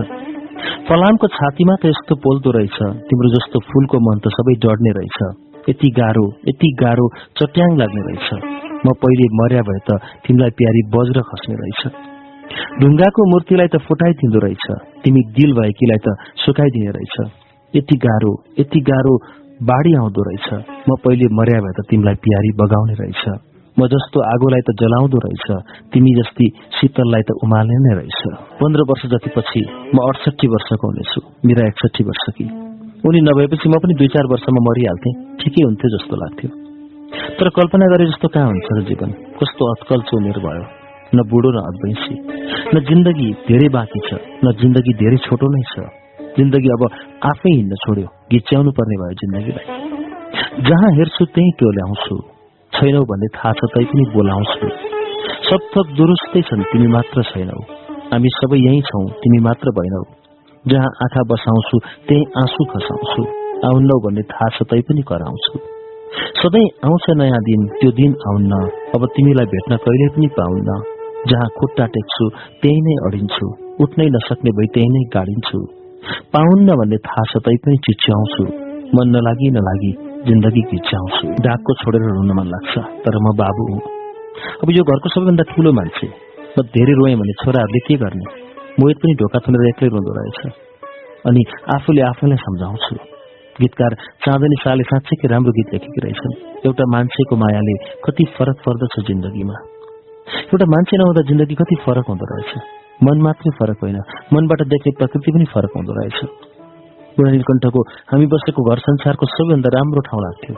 फलामको 0.89 1.27
छातीमा 1.37 1.75
त 1.83 1.93
यस्तो 1.93 2.15
पोल्दो 2.25 2.51
रहेछ 2.59 2.79
तिम्रो 3.09 3.29
जस्तो 3.35 3.61
फूलको 3.69 4.01
मन 4.07 4.19
त 4.25 4.33
सबै 4.37 4.55
डढ्ने 4.65 4.93
रहेछ। 4.99 5.19
यति 5.71 5.89
गाह्रो 6.01 6.27
यति 6.49 6.69
गाह्रो 6.83 7.07
चट्याङ 7.39 7.77
लाग्ने 7.81 8.03
रहेछ। 8.09 8.29
म 8.87 8.95
पहिले 9.03 9.27
मर्या 9.41 9.63
भए 9.69 9.81
त 9.87 9.99
तिमीलाई 10.27 10.51
प्यारी 10.61 10.83
बज्र 10.95 11.23
खस्ने 11.31 11.57
रहेछ। 11.63 11.83
ढुङ्गाको 12.81 13.31
मूर्तिलाई 13.31 13.69
त 13.75 13.83
फुटाइदिँदो 13.87 14.39
रहेछ। 14.47 14.67
तिमी 15.05 15.23
दिल 15.39 15.53
भएकीलाई 15.59 16.01
त 16.07 16.17
सुकाइदिने 16.45 16.91
रहेछ। 16.99 17.17
यति 17.75 17.97
गाह्रो 18.07 18.33
यति 18.61 18.81
गाह्रो 18.91 19.15
बाढी 19.71 19.93
आउँदो 19.95 20.23
रहेछ। 20.31 20.49
म 20.89 20.97
पहिले 21.05 21.35
मर्या 21.39 21.61
भए 21.61 21.75
त 21.79 21.87
तिमीलाई 21.91 22.15
प्यारी 22.27 22.51
बगाउने 22.63 22.95
रहेछ। 23.03 23.48
म 23.79 23.87
जस्तो 23.87 24.19
आगोलाई 24.27 24.63
त 24.67 24.75
जलाउँदो 24.81 25.19
रहेछ 25.25 25.47
तिमी 25.95 26.13
जस्ती 26.19 26.47
शीतललाई 26.77 27.23
त 27.29 27.31
उमाल्ने 27.47 27.77
नै 27.85 27.93
रहेछ। 27.99 28.23
पन्ध्र 28.59 28.81
वर्ष 28.91 29.03
जति 29.13 29.31
पछि 29.37 29.63
म 29.95 29.97
अडसठी 30.03 30.47
वर्षको 30.55 30.87
हुनेछु 30.91 31.21
मेरा 31.47 31.67
एकसठी 31.71 32.03
वर्ष 32.09 32.25
कि 32.39 32.47
उनी 33.07 33.21
नभएपछि 33.29 33.69
म 33.69 33.79
पनि 33.79 33.95
दुई 33.99 34.09
चार 34.15 34.27
वर्षमा 34.33 34.61
मरिहाल्थे 34.69 35.11
ठिकै 35.41 35.63
हुन्थ्यो 35.65 35.89
जस्तो 35.95 36.15
लाग्थ्यो। 36.23 36.51
तर 37.39 37.49
कल्पना 37.59 37.87
गरे 37.95 38.07
जस्तो 38.11 38.29
कहाँ 38.35 38.47
हुन्छ 38.51 38.69
र 38.79 38.81
जीवन? 38.89 39.11
कस्तो 39.39 39.63
अत्कल 39.73 40.01
चोमेर 40.11 40.39
भयो। 40.47 40.65
न 41.15 41.23
बुढो 41.31 41.51
न 41.55 41.59
अद्वैंसी 41.71 42.15
न 42.75 42.81
जिन्दगी 42.89 43.29
धेरै 43.47 43.69
बाँकी 43.77 44.01
छ 44.09 44.19
न 44.45 44.53
जिन्दगी 44.61 44.93
धेरै 45.03 45.19
छोटो 45.27 45.47
नै 45.55 45.63
छ। 45.73 45.87
जिन्दगी 46.37 46.69
अब 46.75 46.83
आफै 47.31 47.53
हिँड्न 47.55 47.79
छोड्यो 47.85 48.09
गिच्याउनु 48.33 48.71
पर्ने 48.77 48.99
भयो 49.03 49.15
जिन्दगीलाई। 49.23 49.67
जहाँ 50.69 50.91
हेर्छु 50.99 51.25
त्यही 51.35 51.51
त्यो 51.59 51.71
ल्याउँछु? 51.79 52.17
छैनौ 52.79 53.01
भन्ने 53.11 53.29
थाहा 53.37 53.53
छ 53.53 53.69
तै 53.75 53.85
पनि 53.91 54.05
बोलाउँछु। 54.15 54.69
सब 55.49 55.61
थप 55.73 55.87
दुरुस्तै 55.99 56.41
छन् 56.49 56.63
तिमी 56.71 56.89
मात्र 56.95 57.23
छैनौ। 57.31 57.59
हामी 58.13 58.31
सबै 58.35 58.59
यही 58.59 58.81
छौ 58.81 59.01
तिमी 59.23 59.41
मात्र 59.47 59.75
भएनौ। 59.79 60.03
जहाँ 60.65 60.91
आँखा 61.05 61.23
बसाउँछु 61.31 61.79
त्यही 62.09 62.25
आँसु 62.43 62.65
खसाउँछु। 62.73 63.23
आउन्नौ 63.67 63.99
भन्ने 64.05 64.23
थाहा 64.23 64.49
छ 64.49 64.69
तै 64.71 64.81
पनि 64.81 65.03
कराउँछु। 65.03 65.55
सधैँ 66.41 66.67
आउँछ 66.85 67.07
नयाँ 67.21 67.41
दिन 67.43 67.67
त्यो 67.81 67.91
दिन 67.91 68.13
आउन्न। 68.29 68.53
अब 68.95 69.07
तिमीलाई 69.17 69.47
भेट्न 69.47 69.77
कहिले 69.85 70.09
पनि 70.09 70.29
पाउन्न। 70.39 70.81
जहाँ 71.29 71.49
खुट्टा 71.59 71.87
टेक्छु 71.95 72.29
त्यही 72.63 72.81
नै 72.81 72.95
अडिन्छु। 73.07 73.47
उठ्नै 73.85 74.07
नसक्ने 74.17 74.51
भई 74.51 74.67
त्यही 74.75 74.89
नै 74.89 75.03
गाडिन्छु। 75.15 75.61
पाउन्न 76.35 76.77
भन्ने 76.81 76.99
थाहा 77.07 77.25
छ 77.31 77.43
तै 77.47 77.57
पनि 77.65 77.77
चिच्याउँछु। 77.87 78.45
मन 78.97 79.17
नलागी 79.17 79.51
नलागी 79.51 79.93
जिन्दगी 80.29 80.63
घिच्याउँछु 80.73 81.27
डाकको 81.43 81.75
छोडेर 81.75 82.03
रुन 82.09 82.31
मन 82.39 82.47
लाग्छ 82.55 82.75
तर 83.05 83.19
म 83.19 83.37
बाबु 83.37 83.63
हुँ। 83.71 83.81
अब 84.63 84.71
यो 84.71 84.83
घरको 84.85 85.09
सबैभन्दा 85.09 85.45
ठुलो 85.53 85.73
मान्छे 85.73 86.07
म 86.59 86.63
धेरै 86.75 86.95
रोएँ 86.95 87.17
भने 87.17 87.35
छोराहरूले 87.43 87.81
के 87.87 87.95
गर्ने? 87.95 88.27
मोहित 88.81 88.99
पनि 89.03 89.15
ढोका 89.15 89.39
थुनेर 89.39 89.69
एक्लै 89.69 89.89
रुँदो 89.89 90.13
रहेछ। 90.19 90.41
अनि 91.27 91.43
आफूले 91.75 92.03
आफैलाई 92.03 92.37
सम्झाउँछु। 92.37 92.95
गीतकार 93.61 93.95
चाँदनी 94.25 94.57
शाहले 94.65 94.83
साँच्चै 94.83 95.29
राम्रो 95.29 95.53
गीत 95.53 95.69
लेखेकी 95.75 96.01
रहेछन्। 96.01 96.35
एउटा 96.67 96.85
मान्छेको 96.95 97.37
मायाले 97.37 97.75
कति 98.05 98.25
फरक 98.39 98.57
पर्दछ 98.67 98.95
जिन्दगीमा। 99.07 99.57
एउटा 100.45 100.67
मान्छे 100.75 100.97
नहुँदा 100.97 101.23
जिन्दगी 101.29 101.55
कति 101.55 101.77
फरक 101.87 102.07
हुँदो 102.09 102.27
रहेछ। 102.33 102.53
मन 103.05 103.19
मात्रै 103.23 103.51
फरक 103.59 103.79
होइन। 103.83 103.99
मनबाट 104.33 104.63
देख्ने 104.63 104.93
प्रकृति 104.99 105.33
पनि 105.33 105.45
फरक 105.55 105.73
हुँदो 105.77 105.93
रहेछ। 106.01 106.48
नीलकण्ठको 107.27 107.81
हामी 108.13 108.27
बसेको 108.27 108.63
घर 108.71 108.79
संसारको 108.79 109.27
सबैभन्दा 109.27 109.69
राम्रो 109.79 110.01
ठाउँ 110.01 110.23
लाग्थ्यो। 110.23 110.55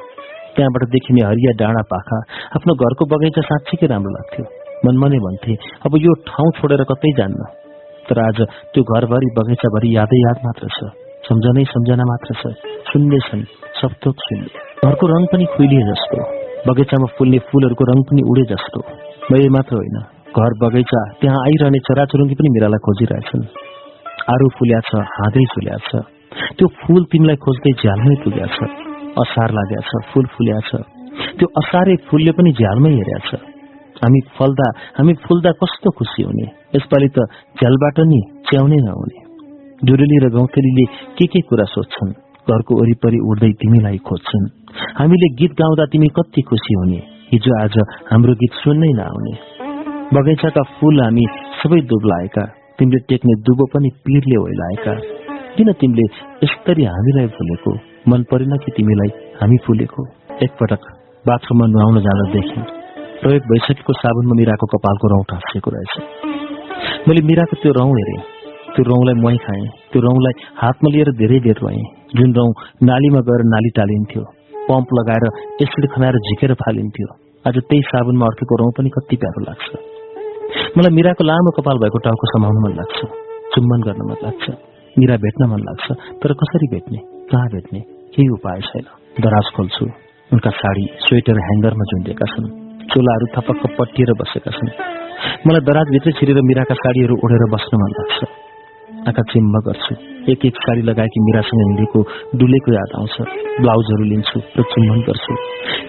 त्यहाँबाट 0.57 0.83
देखिने 0.89 1.27
हरिया 1.27 1.53
डाँडा 1.57 1.83
पाखा 1.83 2.19
आफ्नो 2.57 2.75
घरको 2.75 3.05
बगैँचा 3.07 3.43
साँच्चीकै 3.43 3.87
राम्रो 3.87 4.11
लाग्थ्यो। 4.11 4.45
मनमा 4.87 5.09
नै 5.09 5.19
भन्थे 5.19 5.55
अब 5.87 5.93
यो 5.97 6.15
ठाउँ 6.15 6.51
छोडेर 6.51 6.83
कतै 6.85 7.13
जान्न। 7.13 7.41
तर 8.11 8.19
आज 8.19 8.39
त्यो 8.75 8.83
घरभरि 8.83 9.29
बगैँचाभरि 9.39 9.97
यादै 9.97 10.21
याद 10.21 10.39
मात्र 10.45 10.67
छ। 10.67 10.79
सम्झनै 11.29 11.65
सम्झना 11.65 12.05
मात्र 12.05 12.35
छ। 12.35 12.53
शून्य 12.93 13.19
छन् 13.19 13.43
सप्तोक 13.81 14.17
शून्य। 14.17 14.47
घरको 14.85 15.07
रङ 15.07 15.27
पनि 15.27 15.45
खुइलिए 15.45 15.81
जस्तो। 15.81 16.17
बगैँचामा 16.69 17.07
फुल्ने 17.19 17.39
फूलहरूको 17.39 17.85
रङ 17.85 18.03
पनि 18.03 18.23
उडे 18.23 18.43
जस्तो। 18.43 18.81
मैले 19.33 19.49
मात्र 19.49 19.77
होइन 19.77 19.97
घर 20.37 20.53
बगैँचा 20.63 21.01
त्यहाँ 21.21 21.41
आइरहने 21.43 21.79
चराचुरुङ्गी 21.79 22.35
पनि 22.35 22.49
मेरालाई 22.49 22.79
खोजिरहेछन्। 22.79 23.45
आरू 24.35 24.49
फुल्या 24.49 24.81
छ 24.81 24.91
हाँदै 24.95 25.45
फुल्या 25.55 25.77
छ। 25.77 26.20
त्यो 26.59 26.67
फूल 26.81 27.03
तिमीलाई 27.13 27.37
खोज्दै 27.37 27.73
झ्यालमै 27.83 28.17
पुग्या 28.25 28.47
छ 28.47 28.59
असार 29.19 29.51
लाग्या 29.51 29.81
छ 29.81 30.03
फूल 30.11 30.27
फुल्या 30.35 30.59
छ 30.69 30.83
त्यो 31.39 31.49
असारे 31.57 31.97
फूलले 32.09 32.31
पनि 32.31 32.53
झ्यालमै 32.53 32.91
हेर्या 32.91 33.19
छ 33.29 33.41
हामी 34.03 34.21
फल्दा 34.39 34.67
हामी 34.99 35.15
फुल्दा 35.25 35.51
कस्तो 35.61 35.91
खुसी 35.91 36.23
हुने। 36.23 36.47
यसपालि 36.77 37.09
त 37.09 37.19
झ्यालबाट 37.59 38.01
नि 38.11 38.21
च्याउनै 38.49 38.79
नहुने। 38.87 39.19
डुरेली 39.87 40.19
र 40.25 40.27
गौतेलीले 40.33 40.85
के 41.19 41.27
के 41.27 41.41
कुरा 41.41 41.65
सोध्छन्? 41.65 42.13
घरको 42.49 42.73
वरिपरि 42.81 43.19
उड्दै 43.31 43.51
तिमीलाई 43.61 43.99
खोज्छन्। 44.09 44.47
हामीले 44.99 45.29
गीत 45.39 45.53
गाउँदा 45.61 45.85
तिमी 45.93 46.09
कति 46.17 46.43
खुसी 46.49 46.75
हुने। 46.75 47.01
हिजो 47.33 47.53
आज 47.63 47.77
हाम्रो 48.11 48.33
गीत 48.41 48.53
सुन्नै 48.63 48.93
नआउने। 49.01 49.35
बगैँचाका 50.15 50.63
फूल 50.75 51.01
हामी 51.01 51.25
सबै 51.61 51.81
दुब्लाएका। 51.91 52.45
तिमीले 52.79 53.01
टेक्ने 53.09 53.35
दुबो 53.45 53.65
पनि 53.75 53.89
पीरले 54.05 54.37
ओइलाएका 54.45 55.20
किन 55.51 55.69
तिमीले 55.81 56.05
यसरी 56.45 56.85
हामीलाई 56.87 57.27
फुलेको? 57.37 57.71
मन 58.09 58.23
परेन 58.31 58.53
कि 58.63 58.71
तिमीलाई 58.77 59.11
हामी 59.41 59.57
फुलेको? 59.67 60.03
एकपटक 60.47 60.83
बाथरुममा 61.25 61.67
नुहाउन 61.73 61.97
जाँदा 62.07 62.27
देखेँ 62.35 62.63
प्रयोग 63.23 63.49
भइसकेको 63.51 63.93
साबुनमा 63.93 64.35
मिराको 64.41 64.67
कपालको 64.75 65.07
रौँ 65.13 65.23
टाँसिएको 65.31 65.71
रहेछ। 65.75 65.95
मैले 67.09 67.23
मिराको 67.31 67.55
त्यो 67.63 67.73
रौँ 67.79 67.91
हेरेँ। 67.91 68.21
त्यो 68.75 68.83
रौँलाई 68.91 69.17
मै 69.25 69.37
खाएँ। 69.45 69.67
त्यो 69.91 70.01
रौँलाई 70.07 70.35
हातमा 70.63 70.89
लिएर 70.95 71.11
धेरै 71.19 71.41
देर 71.47 71.59
रोएँ। 71.65 71.83
जुन 72.17 72.31
रौँ 72.39 72.51
नालीमा 72.89 73.21
गएर 73.29 73.43
नाली 73.53 73.71
टालिन्थ्यो 73.79 74.23
पम्प 74.71 74.97
लगाएर 74.99 75.25
एसिड 75.67 75.91
खनाएर 75.93 76.17
झिकेर 76.27 76.55
फालिन्थ्यो। 76.63 77.09
आज 77.45 77.57
त्यही 77.69 77.83
साबुनमा 77.91 78.27
अर्केको 78.27 78.63
रौँ 78.63 78.73
पनि 78.79 78.91
कति 78.97 79.17
प्यारो 79.23 79.45
लाग्छ। 79.51 79.69
मलाई 80.79 80.93
मिराको 80.97 81.23
लामो 81.25 81.51
कपाल 81.59 81.85
भएको 81.85 81.99
टाउको 82.07 82.33
समाउनु 82.33 82.67
मन 82.67 82.73
लाग्छ। 82.81 82.99
चुम्बन 83.55 83.81
गर्न 83.87 84.11
मन 84.11 84.19
लाग्छ। 84.25 84.45
मिरा 84.99 85.17
भेट्न 85.17 85.47
मन 85.51 85.59
लाग्छ 85.59 85.93
तर 86.23 86.33
कसरी 86.33 86.67
भेट्ने? 86.67 86.99
कहाँ 87.33 87.47
भेट्ने? 87.47 87.81
केही 87.81 88.29
उपाय 88.29 88.61
छैन। 88.61 88.83
दराज 89.21 89.45
खोल्छु। 89.57 89.87
उनका 90.33 90.51
साडी 90.51 90.91
स्वेटर 91.01 91.33
ह्याङ्गरमा 91.33 91.85
झुन्डिएका 91.85 92.27
छन्। 92.27 92.49
चोलाहरू 92.87 93.27
थपक्क 93.37 93.77
पट्टिएर 93.79 94.13
बसेका 94.13 94.51
छन्। 94.51 94.69
मलाई 95.47 95.61
दराजभित्रै 95.61 96.13
छिरेर 96.13 96.37
मिराका 96.43 96.75
साडीहरू 96.75 97.15
ओढेर 97.15 97.51
बस्न 97.51 97.83
मन 97.83 97.91
लाग्छ। 97.91 98.29
आँखा 99.09 99.23
चिम्म 99.23 99.53
गर्छु। 99.53 99.95
एक 100.33 100.47
एक 100.47 100.57
साडी 100.57 100.83
लगाएकी 100.83 101.21
मिरासँग 101.21 101.61
हिँडेको 101.69 102.03
डुलेको 102.37 102.73
याद 102.73 102.91
आउँछ। 102.97 103.21
ब्लाउजहरू 103.61 104.05
लिन्छु 104.05 104.41
र 104.59 104.63
चुम्बन 104.63 105.01
गर्छु। 105.01 105.35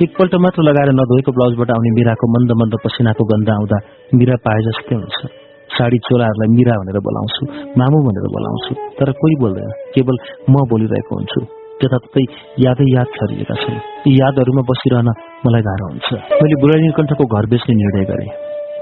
एकपल्ट 0.03 0.35
मात्र 0.35 0.61
लगाएर 0.61 0.89
नधोएको 0.93 1.31
ब्लाउजबाट 1.31 1.71
आउने 1.71 1.91
मिराको 1.91 2.39
मन्द 2.39 2.51
मन्द 2.51 2.73
पसिनाको 2.83 3.23
गन्ध 3.23 3.49
आउँदा 3.49 3.77
मिरा 4.15 4.35
पाए 4.35 4.59
जस्तै 4.59 4.95
हुन्छ। 4.95 5.40
साडी 5.77 5.97
चोलाहरूलाई 6.07 6.49
मिरा 6.57 6.75
भनेर 6.81 6.99
बोलाउँछु 7.07 7.41
मामु 7.79 8.03
भनेर 8.07 8.27
बोलाउँछु 8.35 8.71
तर 8.99 9.11
कोही 9.21 9.35
बोल्दैन 9.41 9.71
केवल 9.95 10.15
म 10.49 10.55
बोलिरहेको 10.71 11.15
हुन्छु। 11.15 11.41
जताततै 11.81 12.23
यादै 12.65 12.87
याद 12.93 13.09
छरिएका 13.17 13.55
छन्। 13.63 13.77
यी 14.05 14.13
यादहरूमा 14.21 14.63
बसिरहन 14.69 15.09
मलाई 15.45 15.63
गाह्रो 15.67 15.85
हुन्छ। 15.89 16.09
मैले 16.41 16.55
बुढा 16.61 16.77
नीलकण्ठको 16.83 17.25
घर 17.25 17.45
बेच्ने 17.51 17.73
निर्णय 17.81 18.05
गरेँ। 18.11 18.29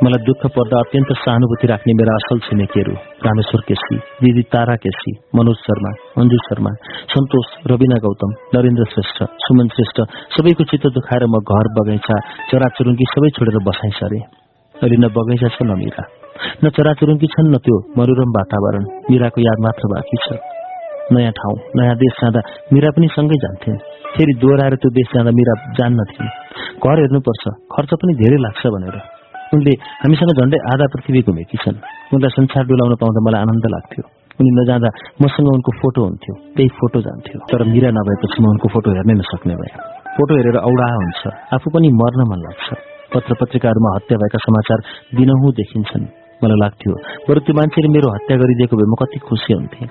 मलाई 0.04 0.24
दुःख 0.28 0.44
पर्दा 0.56 0.78
अत्यन्त 0.84 1.10
सहानुभूति 1.22 1.68
राख्ने 1.72 1.94
मेरा 2.00 2.14
असल 2.20 2.38
छिमेकीहरू 2.44 2.94
रामेश्वर 3.28 3.62
केसी 3.70 3.96
दिदी 4.24 4.44
तारा 4.52 4.76
केसी 4.84 5.12
मनोज 5.36 5.58
शर्मा 5.64 5.92
अन्जु 6.20 6.38
शर्मा 6.48 6.72
सन्तोष 7.14 7.48
रविना 7.72 7.98
गौतम 8.04 8.32
नरेन्द्र 8.56 8.92
श्रेष्ठ 8.94 9.18
सुमन 9.48 9.68
श्रेष्ठ 9.76 9.98
सबैको 10.36 10.64
चित्त 10.72 10.88
दुखाएर 11.00 11.28
म 11.32 11.44
घर 11.44 11.74
बगैँचा 11.80 12.22
चराचुरुङ्गी 12.52 13.12
सबै 13.16 13.36
छोडेर 13.40 13.60
बसाइ 13.68 13.92
सरे 14.00 14.24
अहिले 14.76 14.98
न 15.04 15.12
बगैँचा 15.16 15.56
छ 15.56 15.68
न 15.68 15.80
मिरा। 15.84 16.19
न 16.64 16.70
चराचुरुङ्गी 16.70 17.28
छन् 17.28 17.52
न 17.54 17.58
त्यो 17.66 17.78
मनोरम 17.98 18.30
वातावरण। 18.38 18.84
मिराको 19.12 19.40
याद 19.42 19.60
मात्र 19.66 19.84
बाँकी 19.94 20.18
छ। 20.26 20.28
नयाँ 21.14 21.32
ठाउँ 21.32 21.56
नयाँ 21.76 21.96
देश 21.96 22.14
जाँदा 22.22 22.42
मिरा 22.74 22.90
पनि 22.96 23.08
सँगै 23.16 23.38
जान्थे। 23.44 23.72
फेरि 24.14 24.34
दोहोऱ्याएर 24.42 24.76
त्यो 24.82 24.90
देश 24.94 25.08
जाँदा 25.16 25.32
मिरा 25.32 25.54
जान्नथे 25.78 26.26
घर 26.84 26.98
हेर्नुपर्छ 27.04 27.44
खर्च 27.74 27.92
पनि 28.02 28.14
धेरै 28.22 28.38
लाग्छ 28.46 28.62
भनेर। 28.76 28.98
उनले 29.54 29.74
हामीसँग 30.02 30.32
झन्डै 30.38 30.60
आधा 30.74 30.86
पृथ्वी 30.94 31.22
घुमेकी 31.26 31.58
छन्। 31.66 31.78
उनलाई 32.14 32.32
संसार 32.38 32.64
डुलाउन 32.70 32.94
पाउँदा 33.02 33.22
मलाई 33.26 33.42
आनन्द 33.42 33.66
लाग्थ्यो। 33.76 34.04
उनी 34.40 34.52
नजाँदा 34.60 34.90
मसँग 35.22 35.48
उनको 35.54 35.72
फोटो 35.82 36.00
हुन्थ्यो 36.06 36.34
त्यही 36.56 36.70
फोटो 36.80 37.02
जान्थ्यो। 37.02 37.38
तर 37.50 37.64
मिरा 37.74 37.90
नभएपछि 37.90 38.38
म 38.44 38.46
उनको 38.54 38.68
फोटो 38.70 38.90
हेर्नै 38.94 39.14
नसक्ने 39.14 39.56
भए। 39.56 39.72
फोटो 40.16 40.32
हेरेर 40.38 40.58
औडा 40.70 40.88
हुन्छ। 40.94 41.22
आफू 41.54 41.68
पनि 41.74 41.90
मर्न 42.02 42.22
मन 42.30 42.40
लाग्छ। 42.46 42.68
पत्र 43.14 43.34
पत्रिकाहरूमा 43.42 43.90
हत्या 43.96 44.18
भएका 44.22 44.40
समाचार 44.46 44.80
दिनहुँ 45.18 45.52
देखिन्छन्। 45.52 46.19
मलाई 46.42 46.60
लाग्थ्यो 46.64 46.94
बरु 47.28 47.40
त्यो 47.46 47.54
मान्छेले 47.60 47.90
मेरो 47.96 48.08
हत्या 48.16 48.36
गरिदिएको 48.42 48.76
भए 48.80 48.88
म 48.92 48.96
कति 49.02 49.18
खुसी 49.28 49.52
हुन्थे। 49.54 49.84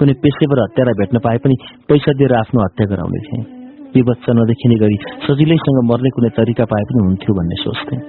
कुनै 0.00 0.14
पेसेवर 0.22 0.58
हत्यालाई 0.62 0.94
भेट्न 1.00 1.16
पाए 1.24 1.38
पनि 1.44 1.54
पैसा 1.86 2.12
दिएर 2.18 2.32
आफ्नो 2.42 2.58
हत्या 2.66 2.86
गराउने 2.90 3.20
थिएँ 3.26 3.44
विवच्च 3.94 4.26
नदेखिने 4.34 4.76
गरी 4.82 4.96
सजिलैसँग 5.26 5.78
मर्ने 5.90 6.10
कुनै 6.16 6.30
तरिका 6.38 6.64
पाए 6.72 6.84
पनि 6.90 7.00
हुन्थ्यो 7.06 7.32
भन्ने 7.38 7.56
सोच्थेँ। 7.62 8.00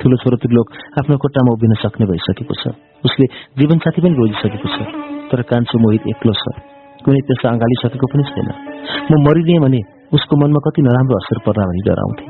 ठुलो 0.00 0.16
छोरो 0.22 0.36
त्रिलोक 0.42 0.68
आफ्नो 0.98 1.16
खुट्टामा 1.22 1.50
उभिन 1.54 1.72
सक्ने 1.84 2.06
भइसकेको 2.10 2.54
छ। 2.60 2.74
उसले 3.06 3.26
जीवनसाथी 3.60 4.00
पनि 4.00 4.14
रोजिसकेको 4.16 4.68
छ। 4.74 4.78
तर 5.30 5.42
कान्छो 5.50 5.76
मोहित 5.78 6.04
एक्लो 6.12 6.32
छ। 6.32 6.44
कुनै 7.04 7.20
त्यसलाई 7.28 7.52
अँगालिसकेको 7.54 8.06
पनि 8.12 8.22
छैन। 8.32 8.48
म 9.10 9.12
मरिदिएँ 9.28 9.60
भने 9.60 9.80
उसको 10.16 10.34
मनमा 10.40 10.60
कति 10.66 10.80
नराम्रो 10.82 11.16
असर 11.22 11.38
पर्ला 11.46 11.64
भनी 11.70 11.82
डराउँथे। 11.86 12.26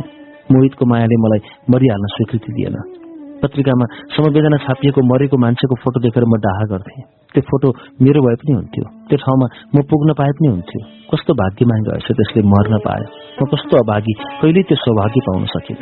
मोहितको 0.53 0.85
मायाले 0.93 1.17
मलाई 1.25 1.41
मरिहाल्न 1.71 2.07
स्वीकृति 2.15 2.53
दिएन। 2.59 3.00
पत्रिकामा 3.43 3.87
समवेदना 4.17 4.59
छापिएको 4.65 5.01
मरेको 5.11 5.37
मान्छेको 5.45 5.75
फोटो 5.83 6.01
देखेर 6.05 6.25
म 6.25 6.37
डाहा 6.45 6.65
गर्थेँ। 6.73 7.03
त्यो 7.35 7.43
फोटो 7.51 7.69
मेरो 8.05 8.21
भए 8.25 8.37
पनि 8.41 8.53
हुन्थ्यो। 8.59 8.85
त्यो 9.09 9.19
ठाउँमा 9.25 9.47
म 9.75 9.83
पुग्न 9.91 10.11
पाए 10.19 10.33
पनि 10.39 10.49
हुन्थ्यो। 10.55 10.81
कस्तो 11.11 11.33
भाग्यमान 11.41 11.81
रहेछ 11.89 12.09
त्यसले 12.19 12.43
मर्न 12.53 12.75
पाए। 12.87 13.05
म 13.39 13.47
कस्तो 13.53 13.75
अभागी 13.83 14.15
कहिल्यै 14.41 14.65
त्यो 14.69 14.77
सौभाग्य 14.85 15.21
पाउन 15.27 15.45
सकिन। 15.55 15.79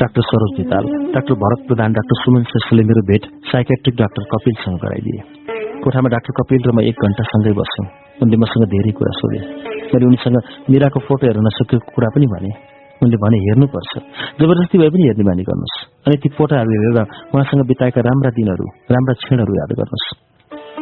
Doctor 0.00 0.22
Saroj 0.28 0.52
Dhital 0.56 0.84
doctor 1.14 1.34
Bharat 1.42 1.60
Pradhan 1.68 1.90
doctor 1.98 2.16
Suman 2.22 2.42
श्रेष्ठले 2.50 2.82
मेरो 2.90 3.02
भेट 3.10 3.22
साइकेट्रिक 3.52 3.94
डाक्टर 4.02 4.22
कपिलसँग 4.32 4.78
गराइदिए। 4.84 5.20
कोठामा 5.84 6.08
डाक्टर 6.14 6.32
कपिल 6.38 6.60
र 6.68 6.70
म 6.76 6.80
एक 6.90 6.96
घण्टा 7.06 7.24
सँगै 7.32 7.52
बस्यौँ। 7.60 7.86
उनले 8.22 8.36
मसँग 8.42 8.64
धेरै 8.72 8.92
कुरा 8.98 9.12
सोधे। 9.20 9.40
मैले 9.92 10.06
उनीसँग 10.06 10.36
मिराको 10.70 10.98
फोटो 11.06 11.26
हेर्न 11.26 11.46
नसकेको 11.46 11.92
कुरा 11.94 12.08
पनि 12.14 12.26
भने 12.32 12.50
उनले 13.02 13.16
भने 13.22 13.38
हेर्नुपर्छ। 13.46 13.92
जबरजस्ती 14.40 14.76
भए 14.78 14.90
पनि 14.94 15.04
हेर्ने 15.08 15.24
बानी 15.28 15.42
गर्नुहोस्। 15.48 15.76
अनि 16.06 16.16
ती 16.22 16.28
फोटाहरू 16.36 16.70
हेरेर 16.74 16.98
उहाँसँग 17.32 17.62
बिताएका 17.70 18.00
राम्रा 18.08 18.30
दिनहरू 18.38 18.66
राम्रा 18.94 19.14
क्षणहरू 19.20 19.52
याद 19.60 19.70
गर्नुहोस्। 19.80 20.06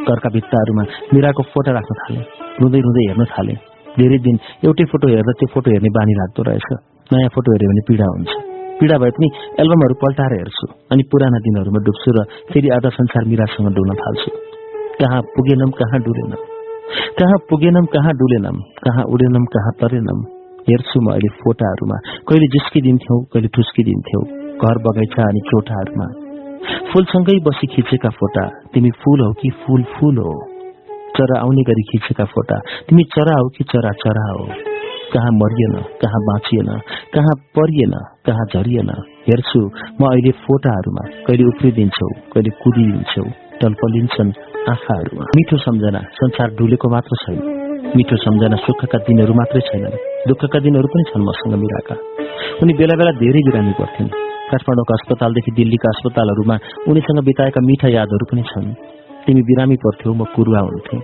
घरका 0.09 0.29
भित्ताहरूमा 0.35 0.85
मिराको 1.15 1.43
फोटो 1.53 1.71
राख्न 1.77 1.93
थाले 2.01 2.21
रुँदै 2.61 2.81
रुँदै 2.87 3.05
हेर्न 3.09 3.25
थाले। 3.35 3.55
धेरै 3.99 4.19
दिन 4.27 4.37
एउटै 4.67 4.85
फोटो 4.93 5.07
हेरेर 5.09 5.35
त्यो 5.39 5.49
फोटो 5.55 5.69
हेर्ने 5.71 5.91
बानी 5.97 6.15
लाग्दो 6.21 6.43
रहेछ। 6.49 6.69
नयाँ 7.11 7.31
फोटो 7.35 7.49
हेऱ्यो 7.55 7.69
भने 7.71 7.83
पीडा 7.89 8.07
हुन्छ। 8.15 8.33
पीडा 8.79 8.97
भए 8.99 9.13
पनि 9.17 9.29
एल्बमहरू 9.63 9.95
पल्टाएर 10.03 10.33
हेर्छु 10.39 10.67
अनि 10.93 11.03
पुराना 11.11 11.39
दिनहरूमा 11.47 11.81
डुब्छु 11.87 12.11
र 12.17 12.19
फेरि 12.51 12.69
आधा 12.77 12.91
संसार 12.99 13.25
मिरासँग 13.31 13.69
डुल्न 13.75 13.93
थाल्छु। 13.95 14.31
कहाँ 14.99 15.21
पुगेनम 15.35 15.71
कहाँ 15.81 16.01
डुलेनम। 16.07 16.41
कहाँ 17.19 17.39
पुगेनम 17.51 17.87
कहाँ 17.95 18.13
डुलेनम 18.15 18.57
कहाँ 18.85 19.05
उडेनम 19.15 19.45
कहाँ 19.55 19.73
तरेनम 19.81 20.19
हेर्छु 20.69 21.01
म 21.01 21.07
अहिले 21.13 21.31
फोटाहरूमा। 21.41 21.97
कहिले 22.29 22.47
जिस्किदिन्थ्यौ 22.47 23.17
कहिले 23.33 23.49
ठुस्किदिन्थ्यौ 23.57 24.21
घर 24.65 24.77
बगैँचा 24.85 25.23
अनि 25.29 25.41
चोटाहरूमा। 25.49 26.07
फूलसँगै 26.91 27.37
बसी 27.47 27.67
खिचेका 27.67 28.11
फोटा 28.19 28.45
तिमी 28.75 28.91
फूल 29.01 29.21
हौ 29.25 29.33
कि 29.41 29.51
फूल 29.63 29.83
फूल 29.95 30.19
हो? 30.19 30.35
चरा 31.17 31.41
आउने 31.41 31.63
गरी 31.63 31.83
खिचेका 31.83 32.25
फोटा 32.25 32.57
तिमी 32.89 33.05
चरा 33.15 33.35
हौ 33.41 33.49
कि 33.57 33.65
चरा 33.65 33.91
चरा 34.05 34.25
हो? 34.31 34.47
कहाँ 35.15 35.33
मरिएन 35.41 35.75
कहाँ 36.03 36.21
बाँचिएन 36.29 36.71
कहाँ 37.15 37.35
परिएन 37.57 37.93
कहाँ 38.27 38.47
झरिएन? 38.55 38.91
हेर्छु 39.29 39.61
म 40.01 40.09
अहिले 40.11 40.33
फोटाहरूमा 40.45 41.05
कहिले 41.27 41.45
उफ्रिदिन्छौ 41.45 42.09
कहिले 42.33 42.51
कुदिदिन्छौ 42.63 43.25
टल्पलिन्छन् 43.61 44.33
आँखाहरूमा। 44.71 45.25
मिठो 45.37 45.57
सम्झना 45.57 46.01
संसार 46.21 46.57
डुलेको 46.59 46.89
मात्र 46.89 47.23
छैन। 47.25 47.64
मिठो 47.97 48.17
सम्झना 48.17 48.57
सुखका 48.57 48.99
दिनहरू 48.99 49.35
मात्रै 49.35 49.60
छैनन्। 49.60 49.97
दुःखका 50.28 50.59
दिनहरू 50.59 50.89
पनि 50.93 51.05
छन् 51.10 51.25
मसँग 51.25 51.55
मिराका। 51.62 51.94
उनी 52.62 52.73
बेला 52.75 52.94
बेला 52.99 53.12
धेरै 53.23 53.41
बिरामी 53.49 53.73
पर्थ्इन् 53.78 54.09
काठमाडौँका 54.51 54.94
अस्पतालदेखि 54.94 55.53
दिल्लीका 55.59 55.89
अस्पतालहरूमा 55.89 56.57
उनीसँग 56.91 57.21
बिताएका 57.25 57.60
मिठा 57.60 57.89
यादहरू 57.89 58.27
पनि 58.31 58.43
छन्। 58.43 58.67
तिमी 59.27 59.43
बिरामी 59.43 59.77
पर्थ्यौ 59.77 60.12
म 60.12 60.25
कुरुवा 60.35 60.60
हुन्थे। 60.60 60.99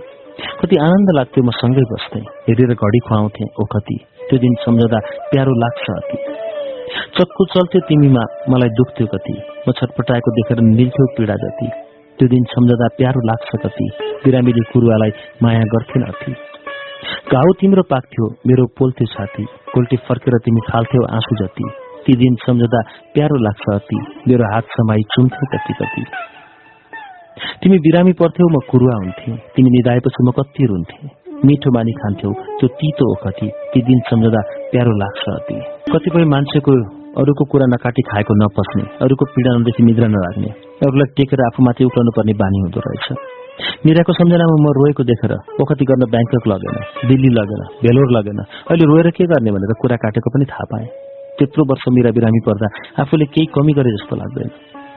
कति 0.61 0.75
आनन्द 0.77 1.09
लाग्थ्यो 1.15 1.43
म 1.43 1.51
सँगै 1.61 1.85
बस्थेँ। 1.91 2.23
हेरेर 2.49 2.73
घडी 2.75 2.99
खुवाउँथे 3.07 3.45
ओखती 3.61 3.97
त्यो 4.27 4.37
दिन 4.39 4.53
सम्झँदा 4.65 4.99
प्यारो 5.31 5.53
लाग्छ 5.63 5.85
अति। 5.95 6.17
चक्कु 7.17 7.45
चल्थ्यो 7.45 7.81
तिमीमा 7.87 8.23
मलाई 8.49 8.69
दुख्थ्यो 8.69 9.07
कति। 9.07 9.35
म 9.69 9.71
छटपटाएको 9.71 10.31
देखेर 10.31 10.59
निल्थ्यो 10.67 11.05
पीडा 11.17 11.35
जति। 11.43 11.67
त्यो 12.19 12.27
दिन 12.27 12.43
सम्झँदा 12.53 12.87
प्यारो 12.97 13.27
लाग्छ 13.27 13.49
कति। 13.65 13.89
बिरामीले 14.25 14.63
कुरुवालाई 14.71 15.11
माया 15.43 15.63
गर्थेन 15.73 16.03
अति। 16.03 16.50
घाउ 17.31 17.51
तिम्रो 17.59 17.83
पाक्थ्यो 17.89 18.25
मेरो 18.47 18.63
पोल्थ्यो 18.77 19.05
छाती 19.07 19.43
कोल्टी 19.73 19.97
फर्केर 20.07 20.35
तिमी 20.45 20.61
फाल्थ्यौ 20.69 21.03
आँसु 21.17 21.35
जति। 21.41 21.67
ती 22.05 22.15
दिन 22.21 22.35
सम्झँदा 22.43 22.81
प्यारो 23.13 23.37
लाग्छ 23.43 23.67
अति। 23.73 23.99
मेरो 24.29 24.49
हात 24.53 24.73
समाई 24.75 25.03
चुम्थ्यौ 25.13 25.47
कति 25.53 25.73
कति। 25.79 26.03
तिमी 27.63 27.77
बिरामी 27.85 28.13
पर्थ्यौ 28.21 28.47
म 28.55 28.59
कुरुवा 28.71 28.95
हुन्थे। 28.97 29.35
तिमी 29.55 29.69
निधाएपछि 29.69 30.27
म 30.27 30.31
कति 30.39 30.67
रुन्थे। 30.71 30.99
मिठो 31.47 31.71
मानी 31.75 31.93
खान्थ्यौ 32.01 32.31
त्यो 32.59 32.67
तितो 32.79 33.11
ओखती 33.11 33.47
ती 33.71 33.81
दिन 33.87 33.99
सम्झँदा 34.09 34.41
प्यारो 34.71 34.97
लाग्छ 34.99 35.23
अति। 35.35 35.59
कतिपय 35.91 36.25
मान्छेको 36.35 36.79
अरूको 37.21 37.43
कुरा 37.51 37.65
नकाटी 37.73 38.01
खाएको 38.11 38.33
नपस्ने 38.43 38.83
अरूको 39.05 39.25
पीडा 39.35 39.55
नदेखि 39.57 39.83
निद्रा 39.83 40.07
नलाग्ने। 40.15 40.51
अरूलाई 40.83 41.15
टेकेर 41.17 41.45
आफूमाथि 41.47 41.87
उक्लाउनु 41.87 42.11
पर्ने 42.17 42.33
बानी 42.43 42.59
हुँदो 42.65 42.83
रहेछ। 42.87 43.07
मिराको 43.85 44.13
सम्झनामा 44.13 44.55
म 44.63 44.73
रोएको 44.77 45.03
देखेर 45.03 45.33
ओखती 45.61 45.85
गर्न 45.85 46.03
ब्याङ्कक 46.09 46.47
लगेन 46.47 46.75
दिल्ली 47.07 47.29
लगेन 47.29 47.61
भेलोर 47.83 48.09
लगेन। 48.17 48.39
अहिले 48.71 48.85
रोएर 48.85 49.09
के 49.09 49.25
गर्ने 49.25 49.51
भनेर 49.51 49.73
कुरा 49.81 49.95
काटेको 49.95 50.29
पनि 50.29 50.45
थाहा 50.45 50.65
पाएँ। 50.71 50.87
त्यत्रो 51.37 51.63
वर्ष 51.65 51.83
मिरा 51.89 52.11
बिरामी 52.11 52.41
पर्दा 52.45 52.67
आफूले 53.01 53.25
केही 53.25 53.45
कमी 53.55 53.73
गरे 53.73 53.91
जस्तो 53.91 54.15
लाग्दैन। 54.15 54.49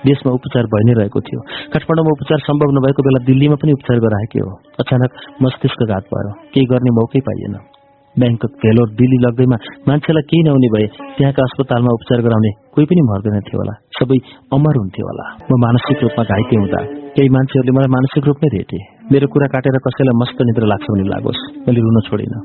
देशमा 0.06 0.32
उपचार 0.32 0.64
भइ 0.72 0.82
नै 0.86 0.94
रहेको 1.00 1.20
थियो। 1.20 1.40
काठमाडौँमा 1.72 2.10
उपचार 2.16 2.38
सम्भव 2.38 2.70
नभएको 2.78 3.02
बेला 3.02 3.24
दिल्लीमा 3.24 3.56
पनि 3.56 3.72
उपचार 3.72 3.96
गराएकै 3.98 4.40
हो। 4.40 4.52
अचानक 4.80 5.10
मस्तिष्कघात 5.42 6.04
भयो 6.12 6.32
केही 6.52 6.66
गर्ने 6.66 6.90
मौकै 6.90 7.20
पाइएन। 7.20 7.73
ब्याङ्कक 8.18 8.52
भेलोर 8.62 8.88
दिल्ली 8.98 9.18
लग्दैमा 9.26 9.56
मान्छेलाई 9.88 10.24
केही 10.30 10.42
नहुने 10.46 10.68
भए 10.74 10.86
त्यहाँका 11.16 11.42
अस्पतालमा 11.42 11.94
उपचार 11.98 12.20
गराउने 12.26 12.50
कोही 12.74 12.86
पनि 12.90 13.02
मर्दैन 13.10 13.38
थियो 13.46 13.58
होला। 13.60 13.74
सबै 13.98 14.18
अमर 14.54 14.74
हुन्थ्यो 14.80 15.06
होला। 15.10 15.24
म 15.50 15.52
मानसिक 15.64 16.02
रूपमा 16.04 16.24
घाइते 16.24 16.54
हुँदा 16.56 16.80
केही 17.16 17.28
मान्छेहरूले 17.28 17.76
मलाई 17.76 17.90
मानसिक 17.96 18.24
रूपमै 18.30 18.48
भेटे। 18.56 18.78
मेरो 19.12 19.26
कुरा 19.26 19.46
काटेर 19.54 19.78
कसैलाई 19.86 20.18
मस्त 20.22 20.38
निद्र 20.48 20.64
लाग्छ 20.72 20.86
भने 20.90 21.04
लागोस्। 21.14 21.40
मैले 21.66 21.80
रुन 21.80 22.00
छोडिनँ। 22.08 22.42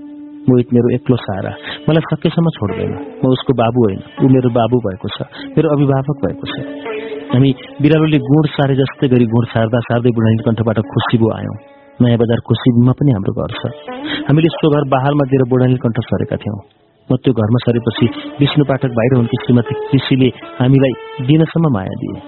मोहित 0.50 0.68
मेरो 0.74 0.90
एक्लो 0.96 1.16
सहारा 1.16 1.52
मलाई 1.90 2.04
सकेसम्म 2.12 2.50
छोड्दैन। 2.58 2.92
म 3.22 3.24
उसको 3.30 3.54
बाबु 3.54 3.80
होइन। 3.86 4.00
ऊ 4.24 4.26
मेरो 4.36 4.50
बाबु 4.50 4.78
भएको 4.86 5.08
छ। 5.16 5.18
मेरो 5.54 5.68
अभिभावक 5.70 6.18
भएको 6.26 6.46
छ। 6.52 6.56
हामी 7.34 7.50
बिरालोले 7.82 8.20
गुण 8.30 8.54
सारे 8.58 8.76
जस्तै 8.76 9.08
गरी 9.08 9.26
गुण 9.26 9.44
सार्दा 9.46 9.80
सार्दै 9.80 10.10
बुढानी 10.10 10.46
कण्ठबाट 10.46 10.78
खुसीबु 10.94 11.28
आयौँ। 11.38 11.69
नयाँ 12.02 12.20
बजार 12.22 12.40
खुसीबुमा 12.48 12.94
पनि 13.00 13.12
हाम्रो 13.12 13.34
घर 13.36 13.52
छ। 13.60 13.62
हामीले 14.28 14.50
सो 14.56 14.68
घर 14.76 14.84
बहालमा 14.94 15.24
दिएर 15.32 15.44
बुढानी 15.52 15.78
कण्ठ 15.84 15.98
सरेका 16.10 16.38
थियौँ। 16.44 16.60
म 17.10 17.16
त्यो 17.26 17.34
घरमा 17.34 17.60
सरेपछि 17.66 18.06
विष्णु 18.40 18.64
पाठक 18.70 18.92
बाहिर 18.98 19.14
हुन्की 19.20 19.38
श्रीमती 19.44 19.74
कृषिले 19.92 20.30
हामीलाई 20.60 20.94
दिनसम्म 21.28 21.74
माया 21.76 21.96
दिए। 22.02 22.20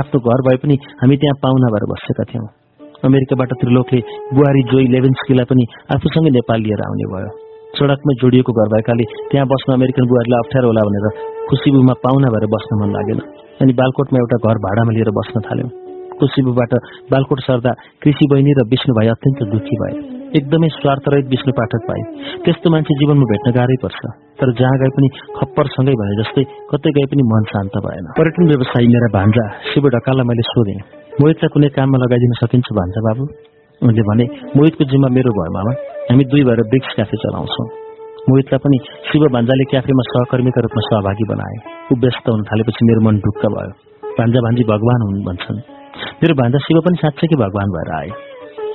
आफ्नो 0.00 0.18
घर 0.20 0.40
भए 0.46 0.56
पनि 0.62 0.76
हामी 1.00 1.16
त्यहाँ 1.16 1.36
पाहुना 1.44 1.68
भएर 1.74 1.84
बसेका 1.92 2.24
थियौँ। 2.30 2.48
अमेरिकाबाट 3.08 3.52
त्रिलोकले 3.60 4.00
बुहारी 4.36 4.62
जोई 4.70 4.86
लेभेन्सकीलाई 4.94 5.46
पनि 5.52 5.64
आफूसँगै 5.96 6.30
नेपाल 6.38 6.58
लिएर 6.66 6.82
आउने 6.86 7.06
भयो। 7.12 7.30
सडकमै 7.78 8.14
जोडिएको 8.20 8.52
घर 8.52 8.68
भएकाले 8.74 9.04
त्यहाँ 9.30 9.46
बस्न 9.52 9.72
अमेरिकन 9.78 10.04
बुहारीलाई 10.10 10.40
अप्ठ्यारो 10.44 10.66
होला 10.70 10.82
भनेर 10.88 11.06
खुसीबुमा 11.48 11.94
पाहुना 12.04 12.28
भएर 12.34 12.46
बस्न 12.54 12.80
मन 12.82 12.90
लागेन। 12.96 13.20
अनि 13.62 13.72
बालकोटमा 13.80 14.18
एउटा 14.22 14.36
घर 14.44 14.56
भाडामा 14.66 14.92
लिएर 14.96 15.10
बस्न 15.20 15.40
थाल्यौँ। 15.48 15.70
खुसीबुबाट 16.20 16.72
बालकोट 17.12 17.40
सर्दा 17.40 17.72
कृषि 18.02 18.26
बहिनी 18.32 18.52
र 18.58 18.66
विष्णु 18.72 18.94
भाइ 18.98 19.08
अत्यन्त 19.14 19.40
दुःखी 19.52 19.76
भए। 19.82 19.94
एकदमै 20.38 20.68
स्वार्थरहित 20.68 21.26
विष्णु 21.26 21.52
पाठक 21.52 21.82
पाए 21.88 22.02
त्यस्तो 22.44 22.70
मान्छे 22.70 22.94
जीवनमा 22.94 23.26
भेट्न 23.32 23.52
गाह्रै 23.56 23.76
पर्छ। 23.84 24.00
तर 24.40 24.52
जहाँ 24.60 24.76
गए 24.82 24.92
पनि 24.96 25.08
खप्परसँगै 25.38 25.94
भए 26.00 26.14
जस्तै 26.20 26.44
कतै 26.70 26.90
गए 26.96 27.06
पनि 27.12 27.22
मन 27.32 27.44
शान्त 27.52 27.74
भएन। 27.86 28.06
पर्यटन 28.18 28.46
व्यवसायी 28.46 28.86
मेरा 28.86 29.08
भान्जा 29.18 29.44
शिव 29.70 29.88
ढकाललाई 29.96 30.26
मैले 30.30 30.44
सोधेँ। 30.52 30.78
मोहितलाई 31.20 31.54
कुनै 31.54 31.68
काममा 31.76 31.98
लगाइदिन 32.04 32.32
सकिन्छ 32.42 32.68
भान्जा 32.78 33.00
बाबु? 33.08 33.24
उनले 33.82 34.02
भने 34.02 34.24
मोहितको 34.56 34.84
जिम्मा 34.84 35.08
मेरो 35.08 35.30
भयो 35.32 35.52
मामा। 35.56 35.72
हामी 36.10 36.24
दुई 36.24 36.42
भएर 36.44 36.62
ब्रिक्स 36.68 36.94
क्याफे 36.94 37.16
चलाउँछौँ। 37.16 37.66
मोहितलाई 38.28 38.60
पनि 38.64 38.78
शिव 39.10 39.22
भान्जाले 39.34 39.64
क्याफेमा 39.64 40.02
सहकर्मीका 40.12 40.60
रूपमा 40.60 40.82
सहभागी 40.88 41.24
बनाए। 41.28 41.56
ऊ 41.92 41.92
व्यस्त 42.00 42.28
हुन 42.28 42.42
थालेपछि 42.42 42.86
मेरो 42.86 43.00
मन 43.00 43.20
ढुक्क 43.26 43.44
भयो। 43.46 43.70
भान्जा 44.18 44.40
भान्जी 44.40 44.64
भगवान 44.64 45.00
हुन् 45.02 45.22
भन्छन्। 45.26 45.79
मेरो 46.22 46.34
भान्जा 46.40 46.58
शिव 46.66 46.80
पनि 46.86 46.96
साँच्चै 47.02 47.36
भगवान 47.44 47.68
भएर 47.76 47.90
आए 47.98 48.10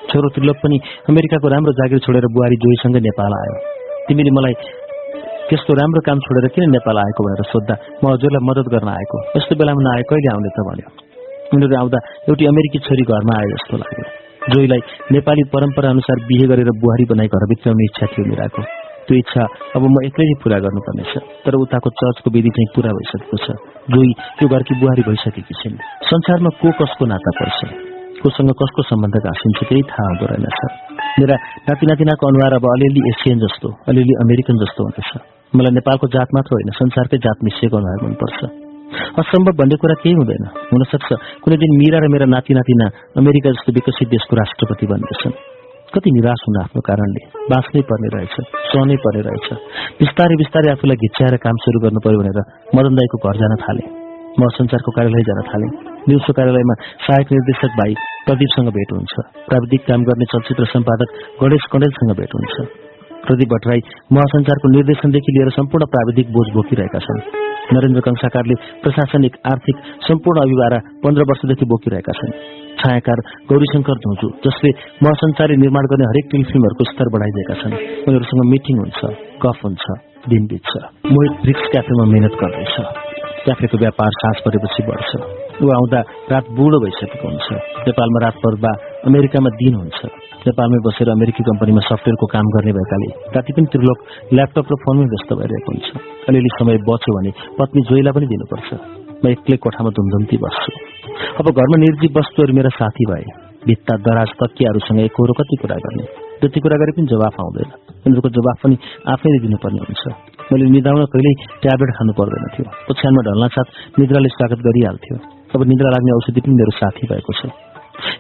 छोरो 0.10 0.30
त्रिलोक 0.30 0.58
पनि 0.64 0.78
अमेरिकाको 1.10 1.48
राम्रो 1.54 1.74
जागिर 1.80 2.00
छोडेर 2.06 2.26
बुहारी 2.36 2.58
जोईसँगै 2.64 3.02
नेपाल 3.10 3.34
आयो। 3.38 3.56
तिमीले 4.08 4.32
मलाई 4.38 4.56
त्यस्तो 5.50 5.74
राम्रो 5.82 6.02
काम 6.08 6.20
छोडेर 6.26 6.48
किन 6.54 6.70
नेपाल 6.76 6.98
आएको 6.98 7.26
भनेर 7.26 7.44
सोद्धा 7.54 7.76
म 8.04 8.14
हजुरलाई 8.14 8.46
मद्दत 8.50 8.68
गर्न 8.74 8.90
आएको। 8.94 9.18
यस्तो 9.38 9.54
बेलामा 9.62 9.82
नआए 9.88 10.04
कहिले 10.10 10.30
आउने 10.34 10.52
त 10.58 10.60
भन्यो। 10.70 10.88
उनीहरू 11.54 11.76
आउँदा 11.82 12.00
एउटी 12.30 12.46
अमेरिकी 12.54 12.80
छोरी 12.86 13.04
घरमा 13.10 13.34
आयो 13.42 13.50
जस्तो 13.56 13.78
लाग्यो। 13.82 14.06
जोईलाई 14.54 14.82
नेपाली 15.12 15.44
परम्परा 15.54 15.90
अनुसार 15.90 16.18
बिहे 16.30 16.46
गरेर 16.52 16.70
बुहारी 16.82 17.06
बनाई 17.12 17.28
घर 17.28 17.46
भित्राउने 17.52 17.86
इच्छा 17.90 18.06
थियो 18.14 18.26
मिराको। 18.30 18.62
त्यो 19.06 19.18
इच्छा 19.18 19.44
अब 19.76 19.82
म 19.86 19.96
एक्लैले 20.06 20.36
पूरा 20.44 20.58
गर्नुपर्नेछ। 20.60 21.14
तर 21.46 21.54
उताको 21.56 21.90
चर्चको 21.90 22.28
विधि 22.32 22.50
चाहिँ 22.50 22.70
पूरा 22.76 22.90
भइसकेको 22.90 23.38
छ। 23.38 23.48
जोई 23.94 24.10
त्यो 24.38 24.48
घरकी 24.50 24.74
बुहारी 24.80 25.04
भइसकेकी 25.10 25.54
छिन्। 25.62 25.78
संसारमा 26.10 26.50
को 26.62 26.72
कसको 26.82 27.06
नाता 27.06 27.32
पर्छ? 27.40 27.60
कोसँग 28.24 28.52
कसको 28.60 28.82
सम्बन्ध 28.90 29.16
घाँसिन्छ 29.22 29.60
त्यही 29.70 29.82
थाहा 29.82 30.06
हुँदो 30.10 30.26
रहेनछ। 30.26 30.60
मेरा 31.20 31.36
नाति 31.70 31.86
नातिनाको 31.86 32.28
अनुहार 32.28 32.54
अब 32.54 32.66
अलिअलि 32.66 33.02
एसियन 33.10 33.38
जस्तो 33.40 33.68
अलिअलि 33.88 34.14
अमेरिकन 34.26 34.56
जस्तो 34.66 34.82
हुँदैछ। 34.84 35.10
मलाई 35.56 35.74
नेपालको 35.78 36.08
जात 36.08 36.30
मात्र 36.36 36.52
होइन 36.58 36.70
संसारकै 36.82 37.18
जात 37.18 37.38
मिसिएको 37.44 37.78
अनुहार 37.78 38.00
मनपर्छ। 38.06 38.40
असम्भव 39.22 39.54
भन्ने 39.60 39.76
कुरा 39.76 39.96
केही 40.02 40.16
हुँदैन। 40.16 40.46
हुनसक्छ 40.74 41.10
कुनै 41.44 41.58
दिन 41.62 41.72
मिरा 41.78 42.00
र 42.00 42.08
मेरा 42.10 42.26
नाति 42.26 42.54
नातिना 42.54 42.86
अमेरिका 43.22 43.52
जस्तो 43.52 43.72
विकसित 43.74 44.08
देशको 44.10 44.34
राष्ट्रपति 44.36 44.86
बन्नेछन्। 44.88 45.55
कति 45.96 46.12
निराश 46.12 46.42
हुन 46.48 46.58
आफ्नो 46.62 46.82
कारणले? 46.82 47.22
बाँच्नै 47.52 47.82
पर्ने 47.82 48.10
रहेछ 48.16 48.36
सहनै 48.72 48.96
पर्ने 48.96 49.22
रहेछ। 49.28 49.48
बिस्तारै 50.00 50.36
बिस्तारै 50.36 50.72
आफूलाई 50.72 50.96
घिच्याएर 50.96 51.36
काम 51.46 51.56
सुरु 51.66 51.80
गर्नु 51.84 52.00
पर्यो 52.06 52.20
भनेर 52.20 52.40
मदन 52.76 52.96
दाईको 52.96 53.18
घर 53.18 53.38
जान 53.42 53.56
थाले। 53.64 53.84
म 54.40 54.48
संसारको 54.52 54.92
कार्यालय 54.92 55.24
जान 55.24 55.40
थालेँ। 55.50 55.70
न्युजको 56.10 56.34
कार्यालयमा 56.34 56.76
सहायक 57.06 57.32
निर्देशक 57.32 57.72
भाइ 57.80 57.94
प्रदीपसँग 58.26 58.70
भेट 58.78 58.92
हुन्छ। 58.92 59.14
प्राविधिक 59.48 59.82
काम 59.88 60.04
गर्ने 60.04 60.26
चलचित्र 60.26 60.66
सम्पादक 60.66 61.16
गणेश 61.44 61.64
कण्डेलसँग 61.72 62.12
भेट 62.20 62.36
हुन्छ। 62.36 62.68
प्रदीप 63.26 63.50
भट्टराई 63.50 63.82
महासञ्चारको 64.14 64.72
निर्देशनदेखि 64.72 65.32
लिएर 65.32 65.50
सम्पूर्ण 65.50 65.86
प्राविधिक 65.86 66.28
बोझ 66.34 66.48
बोकिरहेका 66.54 67.00
छन्। 67.00 67.24
नरेन्द्र 67.74 68.02
कंसाकारले 68.02 68.56
प्रशासनिक 68.84 69.38
आर्थिक 69.46 69.76
सम्पूर्ण 70.08 70.42
अभिवारा 70.42 70.80
पन्ध्र 71.04 71.22
वर्षदेखि 71.22 71.66
बोकिरहेका 71.66 72.14
छन्। 72.14 72.34
छायाकार 72.82 73.20
गौरीशंकर 73.50 73.98
धुजु 74.06 74.30
जसले 74.46 74.72
महासञ्चारले 75.04 75.56
निर्माण 75.64 75.90
गर्ने 75.92 76.10
हरेक 76.12 76.26
टेलिफिल्महरूको 76.32 76.84
स्तर 76.92 77.08
बढाइदिएका 77.16 77.56
छन्। 77.62 77.76
उनीहरूसँग 78.08 78.46
मिटिङ 78.54 78.76
हुन्छ 78.84 79.00
गफ 79.46 79.66
हुन्छ 79.66 79.86
दिन 80.32 80.44
बित्छ 80.52 80.72
मोहित 81.14 81.34
ब्रिक्स 81.44 81.66
क्याफेमा 81.72 82.06
मिहिनेत 82.12 82.36
गर्दैछ। 82.42 82.76
क्याफेको 83.46 83.78
व्यापार 83.78 84.12
सास 84.22 84.38
परेपछि 84.46 84.84
बढ्छ। 84.90 85.10
ऊ 85.64 85.68
आउँदा 85.72 86.00
रात 86.32 86.46
बुढो 86.58 86.78
भइसकेको 86.84 87.28
हुन्छ। 87.30 87.48
नेपालमा 87.88 88.20
रात 88.26 88.40
पर्दा 88.46 88.72
अमेरिकामा 89.10 89.50
दिन 89.62 89.76
हुन्छ। 89.82 90.00
नेपालमै 90.48 90.80
बसेर 90.88 91.10
अमेरिकी 91.10 91.44
कम्पनीमा 91.50 91.82
सफ्टवेयरको 91.90 92.26
काम 92.34 92.50
गर्ने 92.56 92.74
भएकाले 92.78 93.10
राति 93.36 93.54
पनि 93.58 93.68
त्रिलोक 93.74 94.00
ल्यापटप 94.34 94.66
र 94.74 94.76
फोनमै 94.84 95.06
व्यस्त 95.14 95.32
भइरहेको 95.40 95.70
हुन्छ। 95.72 95.88
अलिअलि 96.30 96.52
समय 96.58 96.78
बच्यो 96.90 97.18
भने 97.18 97.32
पत्नी 97.60 97.82
जोइला 97.90 98.12
पनि 98.18 98.26
दिनुपर्छ। 98.34 98.70
म 99.22 99.26
एक्लै 99.30 99.58
कोठामा 99.64 99.90
धुमधुम्ती 99.90 100.38
बस्छु। 100.38 100.95
अब 101.16 101.46
घरमा 101.52 101.78
निर्जीव 101.78 102.20
वस्तुहरू 102.20 102.54
मेरा 102.54 102.70
साथी 102.70 103.06
भए। 103.06 103.26
भित्ता 103.66 103.96
दराज 103.98 104.28
तकियाहरूसँग 104.28 105.00
एकहोरो 105.00 105.34
कति 105.34 105.56
कुरा 105.62 105.76
गर्ने। 105.76 106.06
जति 106.44 106.60
कुरा 106.60 106.78
गरे 106.78 106.92
पनि 106.92 107.08
जवाफ 107.08 107.36
आउँदैन। 107.40 107.70
उनीहरूको 108.06 108.30
जवाफ 108.30 108.58
पनि 108.64 108.78
आफैले 109.08 109.40
दिनुपर्ने 109.40 109.80
हुन्छ। 109.80 110.04
मैले 110.52 110.66
निदाउन 110.70 111.06
कहिल्यै 111.06 111.34
ट्याब्लेट 111.62 111.92
खानु 111.96 112.14
पर्दैन 112.14 112.46
थियो। 112.54 112.66
ओछ्यानमा 112.92 113.22
ढल्न 113.22 113.48
साथ 113.48 113.68
निद्राले 114.00 114.30
स्वागत 114.30 114.60
गरिहाल्थ्यो। 114.60 115.16
अब 115.56 115.64
निद्रा 115.64 115.90
लाग्ने 115.90 116.12
औषधि 116.12 116.42
पनि 116.42 116.54
मेरो 116.54 116.72
साथी 116.72 117.08
भएको 117.08 117.34
छ। 117.34 117.42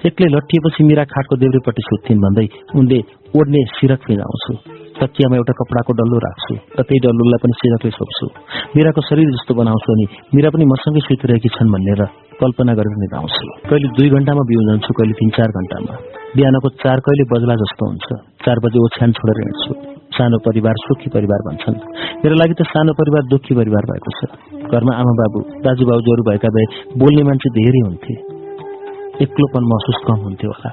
एक्लै 0.05 0.27
लट्टिएपछि 0.27 0.83
मिरा 0.83 1.03
खाटको 1.03 1.35
देब्रेपट्टि 1.35 1.81
सुत्थिन् 1.81 2.19
भन्दै 2.19 2.47
उनले 2.75 2.99
ओड्ने 3.39 3.61
सिरक 3.75 3.99
फिजाउँछु 4.07 4.84
तकियामा 4.99 5.35
एउटा 5.35 5.53
कपडाको 5.59 5.91
डल्लो 5.99 6.17
राख्छु 6.25 6.53
र 6.77 6.81
त्यही 6.87 6.99
डल्लोलाई 7.05 7.39
पनि 7.43 7.53
सिरकले 7.61 7.91
सोप्छु 7.97 8.25
मिराको 8.75 9.01
शरीर 9.09 9.27
जस्तो 9.35 9.53
बनाउँछु 9.59 9.89
अनि 9.95 10.05
मिरा 10.35 10.49
पनि 10.55 10.65
मसँगै 10.73 11.01
सुतिरहेकी 11.07 11.49
छन् 11.55 11.73
भनेर 11.75 12.01
कल्पना 12.41 12.73
गरेर 12.79 12.95
निधाउँछु 13.01 13.43
कहिले 13.69 13.87
दुई 13.97 14.09
घन्टामा 14.17 14.43
बिउ 14.49 14.61
जान्छु 14.69 14.91
कहिले 14.97 15.13
तिन 15.19 15.29
चार 15.37 15.49
घन्टामा। 15.59 15.93
बिहानको 16.35 16.69
चार 16.83 16.99
कहिले 17.05 17.23
बजला 17.31 17.55
जस्तो 17.55 17.83
हुन्छ। 17.89 18.07
चार 18.45 18.57
बजे 18.63 18.79
ओछ्यान 18.85 19.11
छोडेर 19.17 19.37
हिँड्छु। 19.43 19.71
सानो 20.15 20.37
परिवार 20.37 20.75
सुखी 20.83 21.09
परिवार 21.09 21.39
भन्छन्। 21.47 21.75
मेरो 22.23 22.35
लागि 22.35 22.55
त 22.59 22.67
सानो 22.71 22.93
परिवार 22.99 23.23
दुखी 23.31 23.55
परिवार 23.55 23.83
भएको 23.91 24.11
छ। 24.17 24.19
घरमा 24.71 24.93
आमा 24.99 25.13
बाबु 25.19 25.39
दाजुभाउजूहरू 25.63 26.23
भएका 26.29 26.49
भए 26.55 26.65
बोल्ने 26.99 27.23
मान्छे 27.23 27.49
धेरै 27.49 27.81
हुन्थे। 27.87 28.15
एक्लोपन 29.23 29.63
महसुस 29.71 29.99
कम 30.07 30.19
हुन्थ्यो 30.23 30.51
होला। 30.51 30.71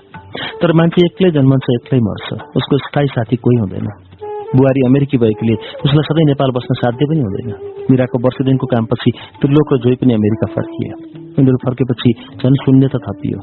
तर 0.62 0.72
मान्छे 0.72 1.06
एक्लै 1.06 1.30
जन्मन्छ 1.30 1.66
एक्लै 1.74 2.00
मर्छ। 2.06 2.28
उसको 2.56 2.78
स्थायी 2.86 3.06
साथी 3.06 3.36
कोही 3.36 3.58
हुँदैन। 3.58 4.11
बुहारी 4.56 4.80
अमेरिकी 4.86 5.16
भएकोले 5.22 5.54
उसलाई 5.84 6.04
सधैँ 6.08 6.26
नेपाल 6.28 6.50
बस्न 6.56 6.74
साध्य 6.80 7.06
पनि 7.10 7.20
हुँदैन। 7.26 7.50
मिराको 7.90 8.18
वर्ष 8.24 8.38
दिनको 8.46 8.66
कामपछि 8.72 9.10
त्रिलोक 9.40 9.72
र 9.72 9.78
जोई 9.84 9.96
पनि 10.00 10.12
अमेरिका 10.14 10.46
फर्किए 10.54 10.90
उनीहरू 11.38 11.58
फर्केपछि 11.64 12.10
झन् 12.40 12.60
शून्यता 12.62 12.98
थपियो। 13.06 13.38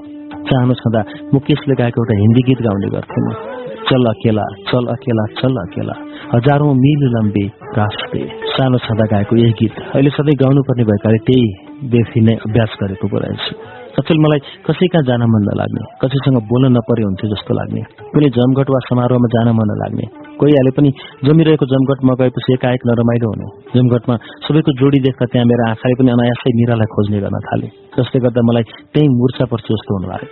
चाहनु 0.50 0.74
छँदा 0.82 1.02
मुकेशले 1.34 1.76
गाएको 1.80 2.02
एउटा 2.02 2.16
हिन्दी 2.20 2.42
गीत 2.50 2.62
गाउने 2.68 2.90
गर्थेन। 2.94 3.26
चल 3.90 4.06
अकेला 4.12 4.46
चल 4.70 4.86
अकेला 4.94 5.26
चल 5.40 5.56
अकेला 5.64 5.96
हजारौं 6.34 6.74
मिल 6.84 7.02
लम्बे 7.16 7.46
रास्ते 7.80 8.22
सानो 8.54 8.78
छँदा 8.86 9.06
गाएको 9.14 9.36
यही 9.42 9.54
गीत 9.60 9.82
अहिले 9.96 10.10
सधैँ 10.18 10.38
गाउनुपर्ने 10.44 10.84
भएकाले 10.92 11.20
त्यही 11.28 11.50
बेफी 11.92 12.22
नै 12.22 12.36
अभ्यास 12.48 12.78
गरेको 12.82 13.18
रहेछु। 13.18 13.54
अचल 14.00 14.18
मलाई 14.24 14.40
कसै 14.68 14.88
कहाँ 14.94 15.04
जान 15.10 15.24
मन 15.34 15.44
नलाग्ने 15.50 15.82
कसैसँग 16.02 16.38
बोल्न 16.50 16.72
नपरे 16.78 17.04
हुन्थ्यो 17.04 17.30
जस्तो 17.36 17.52
लाग्ने। 17.60 17.82
कुनै 18.14 18.30
जमघट 18.38 18.68
वा 18.74 18.80
समारोहमा 18.90 19.28
जान 19.36 19.48
मन 19.60 19.72
नलाग्ने। 19.74 20.06
कोही 20.40 20.54
हाले 20.56 20.72
पनि 20.72 20.90
जमिरहेको 21.28 21.66
जमघटमा 21.72 22.14
गएपछि 22.20 22.54
एकाएक 22.56 22.82
नरमाइलो 22.90 23.28
हुने। 23.32 23.48
जमघटमा 23.76 24.16
सबैको 24.48 24.72
जोडी 24.80 25.00
देख्दा 25.08 25.26
त्यहाँ 25.32 25.48
मेरो 25.52 25.64
आँखाले 25.70 25.96
पनि 26.00 26.10
अनायासै 26.16 26.52
मिरालाई 26.60 26.90
खोज्ने 26.96 27.20
गर्न 27.24 27.38
थाले। 27.48 27.68
जसले 27.98 28.18
गर्दा 28.24 28.42
मलाई 28.50 28.64
त्यही 28.94 29.08
मुर्छा 29.20 29.46
पर्छ 29.52 29.68
जस्तो 29.72 29.92
हुनु 29.96 30.08
लाग्यो। 30.12 30.30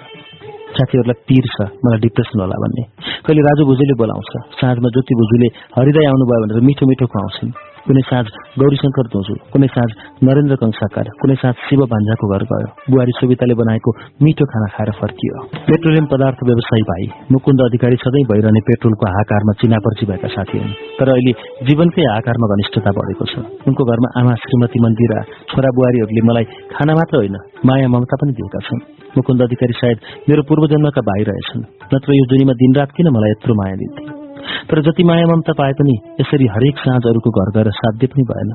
साथीहरूलाई 0.77 1.17
पिर 1.27 1.45
छ 1.53 1.57
मलाई 1.83 1.99
डिप्रेसन 2.05 2.39
होला 2.39 2.57
भन्ने। 2.63 2.83
कहिले 3.25 3.41
राजु 3.47 3.63
भुजेले 3.69 3.93
बोलाउँछ 4.01 4.31
साँझमा 4.59 4.89
ज्योति 4.95 5.13
भुजुले 5.19 5.47
हरिदाई 5.75 6.05
आउनुभयो 6.11 6.39
भनेर 6.43 6.59
मिठो 6.67 6.83
मिठो 6.91 7.05
खुवाउँछन्। 7.11 7.51
कुनै 7.87 8.01
साँझ 8.07 8.27
गौरीशङ्कर 8.59 9.07
धोजु 9.11 9.33
कुनै 9.51 9.67
साँझ 9.73 9.91
नरेन्द्र 10.27 10.55
कंसाकार 10.61 11.09
कुनै 11.21 11.35
साँझ 11.41 11.55
शिव 11.67 11.81
भान्जाको 11.93 12.25
घर 12.35 12.43
गयो। 12.51 12.67
बुहारी 12.91 13.13
सुविताले 13.19 13.55
बनाएको 13.61 13.91
मिठो 14.23 14.45
खाना 14.51 14.67
खाएर 14.75 14.91
फर्कियो। 14.99 15.35
पेट्रोलियम 15.69 16.05
पदार्थ 16.13 16.39
व्यवसायी 16.49 16.83
भाइ 16.89 17.07
मुकुन्द 17.31 17.61
अधिकारी 17.61 17.95
सधैँ 18.03 18.25
भइरहने 18.31 18.61
पेट्रोलको 18.69 19.05
हाकारमा 19.15 19.53
चिनापर्ची 19.61 20.05
भएका 20.11 20.27
साथी 20.35 20.57
हुन्। 20.59 20.75
तर 20.99 21.13
अहिले 21.15 21.33
जीवनकै 21.67 22.05
आकारमा 22.17 22.51
घनिष्ठता 22.53 22.91
बढेको 22.99 23.25
छ। 23.31 23.33
उनको 23.67 23.89
घरमा 23.91 24.09
आमा 24.19 24.35
श्रीमती 24.43 24.83
मन्दिरा 24.83 25.23
छोरा 25.47 25.69
बुहारीहरूले 25.79 26.27
मलाई 26.27 26.45
खाना 26.75 26.99
मात्र 26.99 27.23
होइन 27.23 27.39
माया 27.65 27.87
ममता 27.87 28.15
पनि 28.21 28.37
दिएका 28.37 28.59
छन्। 28.67 28.85
मुकुन्द 29.17 29.41
अधिकारी 29.41 29.79
सायद 29.81 29.97
मेरो 30.29 30.43
पूर्वजन्मका 30.43 31.01
भाइ 31.01 31.23
रहेछन्। 31.23 31.67
नत्र 31.95 32.09
यो 32.13 32.25
जुनीमा 32.31 32.53
दिनरात 32.53 32.89
किन 32.91 33.07
मलाई 33.09 33.31
यत्रो 33.31 33.53
माया 33.63 33.75
दिन्थे? 33.75 34.26
तर 34.69 34.81
जति 34.87 35.03
माया 35.09 35.27
ममता 35.27 35.53
पाए 35.59 35.73
पनि 35.81 35.95
यसरी 36.21 36.47
हरेक 36.55 36.81
साँझ 36.85 37.03
अरूको 37.11 37.37
घर 37.41 37.53
गएर 37.57 37.71
साध्य 37.81 38.07
पनि 38.13 38.25
भएन। 38.31 38.51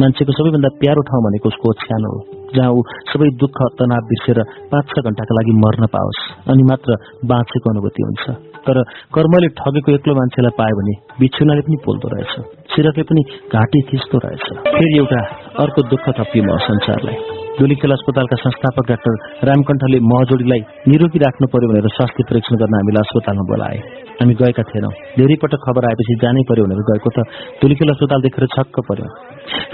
मान्छेको 0.00 0.32
सबैभन्दा 0.38 0.68
प्यारो 0.80 1.02
ठाउँ 1.08 1.22
भनेको 1.24 1.48
उसको 1.48 1.68
ओछ्यानो 1.70 2.08
हो 2.14 2.18
जहाँ 2.54 2.70
ऊ 2.70 2.80
सबै 3.10 3.28
दुःख 3.42 3.58
तनाव 3.78 4.02
बिर्सेर 4.10 4.38
पाँच 4.72 4.90
छ 4.90 5.04
घण्टाका 5.08 5.36
लागि 5.38 5.54
मर्न 5.62 5.86
पाओस् 5.94 6.20
अनि 6.52 6.66
मात्र 6.70 6.96
बाँचेको 7.30 7.70
अनुभूति 7.70 8.02
हुन्छ। 8.06 8.24
तर 8.66 8.82
कर्मले 9.16 9.48
ठगेको 9.58 9.94
एक्लो 9.94 10.14
मान्छेलाई 10.18 10.54
पायो 10.60 10.76
भने 10.78 10.94
बिछुनाले 11.20 11.62
पनि 11.66 11.76
पोल्दो 11.86 12.08
रहेछ 12.14 12.34
सिरकले 12.74 13.04
पनि 13.10 13.22
घाँटी 13.56 13.80
थिच्दो 13.90 14.20
रहेछ। 14.26 14.46
फेरि 14.68 14.96
एउटा 14.98 15.20
अर्को 15.64 15.82
दुःख 15.92 16.08
थपियो 16.18 16.58
संसारलाई। 16.66 17.16
धुलीखेल 17.58 17.92
अस्पतालका 17.92 18.36
संस्थापक 18.36 18.90
डाक्टर 18.90 19.14
रामकण्ठले 19.48 20.00
महजोडीलाई 20.10 20.60
निरोगी 20.92 21.24
राख्नु 21.24 21.48
पर्यो 21.54 21.72
भनेर 21.72 21.88
स्वास्थ्य 21.96 22.28
परीक्षण 22.30 22.60
गर्न 22.62 22.78
हामीलाई 22.80 23.08
अस्पतालमा 23.08 23.48
बोलाए। 23.52 23.78
हामी 24.16 24.34
गएका 24.34 24.62
थिएनौँ। 24.62 24.92
धेरै 25.18 25.36
पटक 25.42 25.60
खबर 25.60 25.84
आएपछि 25.88 26.14
जानै 26.24 26.42
पर्यो 26.48 26.64
भनेर 26.64 26.82
गएको 26.88 27.10
त 27.12 27.18
धुलीखेल 27.60 27.90
अस्पताल 27.92 28.20
देखेर 28.24 28.44
छक्क 28.56 28.76
पर्यो। 28.88 29.08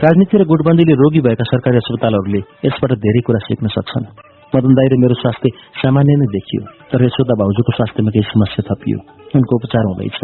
राजनीति 0.02 0.34
र 0.38 0.42
गुटबन्दीले 0.50 0.94
रोगी 0.98 1.20
भएका 1.26 1.44
सरकारी 1.46 1.76
अस्पतालहरूले 1.78 2.40
यसबाट 2.66 2.92
धेरै 3.06 3.22
कुरा 3.22 3.40
सिक्न 3.46 3.66
सक्छन्। 3.76 4.06
मदन 4.52 4.72
दाई 4.76 4.88
र 4.92 4.94
मेरो 4.98 5.14
स्वास्थ्य 5.16 5.48
सामान्य 5.80 6.14
नै 6.20 6.26
देखियो 6.34 6.62
तर 6.90 7.04
यशोदा 7.04 7.34
भाउजूको 7.40 7.72
स्वास्थ्यमा 7.72 8.10
केही 8.10 8.26
समस्या 8.32 8.62
थपियो। 8.68 8.98
उनको 9.38 9.52
उपचार 9.56 9.84
हुँदैछ। 9.88 10.18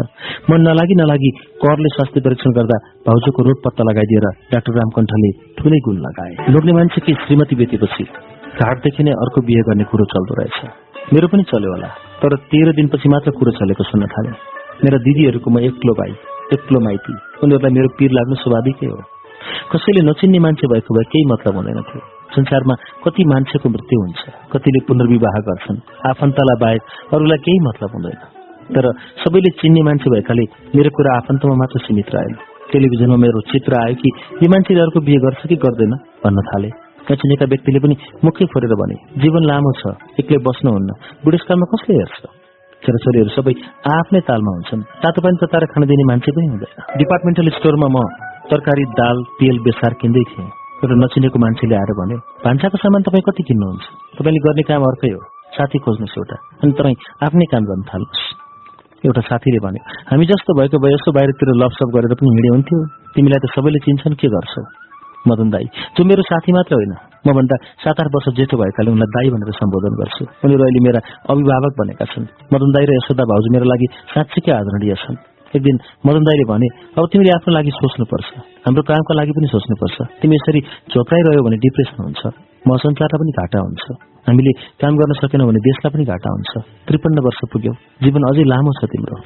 मन 0.51 0.59
नलागी 0.67 0.95
नलागी 1.01 1.29
करले 1.63 1.89
स्वास्थ्य 1.95 2.21
परीक्षण 2.27 2.51
गर्दा 2.59 2.77
भाउजूको 3.07 3.39
रोग 3.47 3.57
पत्ता 3.65 3.83
लगाइदिएर 3.89 4.27
डाक्टर 4.51 4.77
रामकण्ठले 4.77 5.31
ठुलै 5.57 5.79
गुण 5.87 5.97
लगाए। 6.05 6.33
लोग्ने 6.53 6.73
मान्छे 6.73 7.13
श्रीमती 7.23 7.55
बेतेपछि 7.55 8.03
घाटदेखि 8.59 9.03
नै 9.03 9.17
अर्को 9.23 9.41
बिहे 9.47 9.63
गर्ने 9.71 9.83
कुरो 9.89 10.05
चल्दो 10.13 10.33
रहेछ। 10.41 10.59
मेरो 11.13 11.27
पनि 11.31 11.43
चल्यो 11.49 11.71
होला। 11.73 12.08
तर 12.21 12.35
तेह्र 12.51 12.71
दिनपछि 12.71 13.09
मात्र 13.09 13.31
कुरो 13.31 13.51
चलेको 13.51 13.83
सुन्न 13.83 14.07
थाले। 14.07 14.31
मेरा 14.83 14.97
दिदीहरूको 14.97 15.49
म 15.51 15.59
एक्लो 15.59 15.93
भाइ 15.93 16.11
एक्लो 16.53 16.79
माइती। 16.79 17.13
उनीहरूलाई 17.43 17.73
मेरो 17.73 17.89
पिर 17.97 18.11
लाग्नु 18.11 18.35
स्वाभाविकै 18.35 18.87
हो। 18.87 18.97
कसैले 19.71 20.01
नचिन्ने 20.09 20.39
मान्छे 20.39 20.67
भएको 20.67 20.95
भए 20.95 21.05
केही 21.13 21.25
मतलब 21.25 21.55
हुँदैन 21.55 21.79
थियो। 21.89 22.01
संसारमा 22.35 22.75
कति 23.05 23.23
मान्छेको 23.25 23.69
मृत्यु 23.69 23.99
हुन्छ 24.01 24.21
कतिले 24.53 24.79
पुनर्विवाह 24.87 25.35
गर्छन् 25.47 25.79
आफन्तलाई 26.09 26.57
बाहेक 26.63 26.81
अरूलाई 27.13 27.37
केही 27.45 27.59
मतलब 27.59 27.89
हुँदैन। 27.95 28.19
तर 28.75 28.85
सबैले 29.23 29.49
चिन्ने 29.61 29.81
मान्छे 29.81 30.09
भएकाले 30.09 30.45
मेरो 30.75 30.89
कुरा 30.89 31.15
आफन्तमा 31.17 31.55
मात्र 31.55 31.79
सीमित 31.79 32.09
रहेन। 32.15 32.33
टेलिभिजनमा 32.71 33.15
मेरो 33.15 33.41
चित्र 33.51 33.81
आयो 33.81 33.95
कि 33.95 34.09
यो 34.43 34.49
मान्छेले 34.49 34.81
अर्को 34.81 34.99
बिहे 35.07 35.19
गर्छ 35.25 35.41
कि 35.47 35.55
गर्दैन 35.55 35.93
भन्न 36.23 36.39
थाले। 36.49 36.69
नचिनेका 37.07 37.45
व्यक्तिले 37.51 37.79
पनि 37.83 37.95
मुखै 38.25 38.45
फोरेर 38.53 38.73
भने 38.81 38.95
जीवन 39.23 39.43
लामो 39.51 39.71
छ 39.79 39.83
एक्लै 40.19 40.39
बस्नुहुन्न। 40.47 40.89
बुढेसकालमा 41.23 41.65
कसले 41.73 41.93
हेर्छ? 41.99 42.21
छोराछोरीहरू 42.83 43.31
सबै 43.35 43.53
आफ्नै 43.95 44.21
तालमा 44.29 44.51
हुन्छन्। 44.55 44.81
तातो 45.03 45.19
पानी 45.23 45.35
तताएर 45.43 45.65
खान 45.73 45.83
दिने 45.89 46.03
मान्छे 46.11 46.31
पनि 46.35 46.47
हुँदैन। 46.53 46.79
डिपार्टमेन्टल 46.99 47.47
स्टोरमा 47.57 47.87
म 47.95 47.97
तरकारी 48.51 48.83
दाल 48.99 49.17
तेल 49.39 49.57
बेसार 49.65 49.93
किन्दै 50.01 50.23
थिएँ। 50.31 50.49
एउटा 50.79 50.95
नचिनेको 51.03 51.37
मान्छेले 51.43 51.75
आएर 51.75 51.91
भन्यो 51.99 52.17
भान्साको 52.45 52.77
सामान 52.83 53.01
तपाईँ 53.07 53.25
कति 53.27 53.43
किन्नुहुन्छ? 53.49 53.85
तपाईँले 54.15 54.39
गर्ने 54.47 54.63
काम 54.69 54.81
अर्कै 54.89 55.11
हो। 55.11 55.21
साथी 55.55 55.77
खोज्नुहोस् 55.83 56.17
एउटा 56.19 56.37
अनि 56.63 56.71
तपाईँ 56.79 56.97
आफ्नै 57.25 57.45
काम 57.51 57.63
गर्न 57.69 57.83
थाल्नुहोस्। 57.91 58.23
एउटा 59.03 59.21
साथीले 59.27 59.59
भन्यो 59.65 59.81
हामी 60.09 60.25
जस्तो 60.31 60.51
भएको 60.59 60.77
भए 60.83 60.91
यसो 60.95 61.09
बाहिरतिर 61.15 61.49
लपसप 61.61 61.89
गरेर 61.95 62.13
पनि 62.19 62.29
हिँडे 62.31 62.49
हुन्थ्यो। 62.55 62.79
तिमीलाई 63.15 63.39
त 63.43 63.45
सबैले 63.55 63.79
चिन्छन् 63.85 64.19
के 64.19 64.27
गर्छौ? 64.35 64.63
मदन 65.27 65.49
दाई। 65.49 65.65
जो 65.97 66.03
मेरो 66.03 66.21
साथी 66.21 66.51
मात्र 66.51 66.75
होइन। 66.75 66.93
मभन्दा 67.27 67.55
सात 67.83 67.99
आठ 67.99 68.07
वर्ष 68.07 68.27
जेठो 68.37 68.57
भएकाले 68.57 68.91
उनलाई 68.91 69.09
दाई 69.15 69.29
भनेर 69.29 69.51
सम्बोधन 69.51 69.93
गर्छु। 69.99 70.23
उनीहरू 70.45 70.63
अहिले 70.63 70.79
मेरा 70.79 70.99
अभिभावक 71.29 71.73
बनेका 71.79 72.05
छन्। 72.05 72.27
मदन 72.53 72.69
दाई 72.71 72.85
र 72.85 72.91
यशोदा 72.95 73.23
भाउजू 73.23 73.47
मेरो 73.51 73.65
लागि 73.65 73.87
साँच्चीकै 74.15 74.51
आदरणीय 74.51 74.95
छन्। 74.95 75.17
एक 75.55 75.61
दिन 75.63 75.75
मदन 76.05 76.23
दाईले 76.23 76.45
भने 76.45 76.67
अब 76.97 77.03
तिमीले 77.11 77.31
आफ्नो 77.31 77.51
लागि 77.53 77.71
सोच्नुपर्छ। 77.73 78.29
हाम्रो 78.65 78.81
कामका 78.85 79.13
लागि 79.17 79.31
पनि 79.31 79.47
सोच्नुपर्छ। 79.47 79.97
तिमी 80.21 80.35
यसरी 80.35 80.59
झोक्राइरह्यो 80.93 81.41
भने 81.43 81.57
डिप्रेसन 81.57 82.03
हुन्छ। 82.03 82.21
म 82.67 82.77
संसारलाई 82.77 83.19
पनि 83.19 83.31
घाटा 83.31 83.59
हुन्छ। 83.59 83.85
हामीले 84.27 84.51
काम 84.79 84.93
गर्न 84.95 85.13
सकेनौँ 85.19 85.47
भने 85.47 85.59
देशलाई 85.59 85.91
पनि 85.93 86.05
घाटा 86.05 86.29
हुन्छ। 86.29 86.53
त्रिपन्न 86.87 87.17
वर्ष 87.25 87.39
पुग्यो। 87.51 87.73
जीवन 88.03 88.21
अझै 88.29 88.43
लामो 88.45 88.71
छ 88.77 88.85
तिम्रो। 88.85 89.17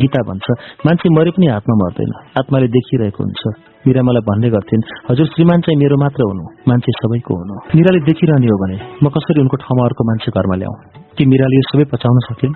गीता 0.00 0.20
भन्छ 0.22 0.46
मान्छे 0.86 1.08
मरे 1.10 1.30
पनि 1.30 1.46
आत्मा 1.50 1.74
मर्दैन। 1.74 2.12
आत्माले 2.38 2.68
देखिरहेको 2.68 3.24
हुन्छ। 3.24 3.69
मिरा 3.86 4.02
मलाई 4.04 4.22
भन्ने 4.28 4.48
गर्थिन् 4.52 4.82
हजुर 5.08 5.26
श्रीमान 5.32 5.60
चाहिँ 5.64 5.78
मेरो 5.80 5.96
मात्र 6.02 6.20
हुनु 6.28 6.44
मान्छे 6.68 6.92
सबैको 7.00 7.32
हुनु। 7.40 7.54
मिराले 7.76 8.00
देखिरहने 8.08 8.48
हो 8.52 8.56
भने 8.62 8.76
म 9.00 9.08
कसरी 9.14 9.40
उनको 9.40 9.56
ठाउँमा 9.64 9.82
अर्को 9.88 10.02
मान्छे 10.08 10.30
घरमा 10.36 10.56
ल्याउँ 10.60 10.76
कि 11.16 11.22
मिराले 11.32 11.56
यो 11.56 11.64
सबै 11.70 11.84
पचाउन 11.92 12.18
सकिन्? 12.28 12.52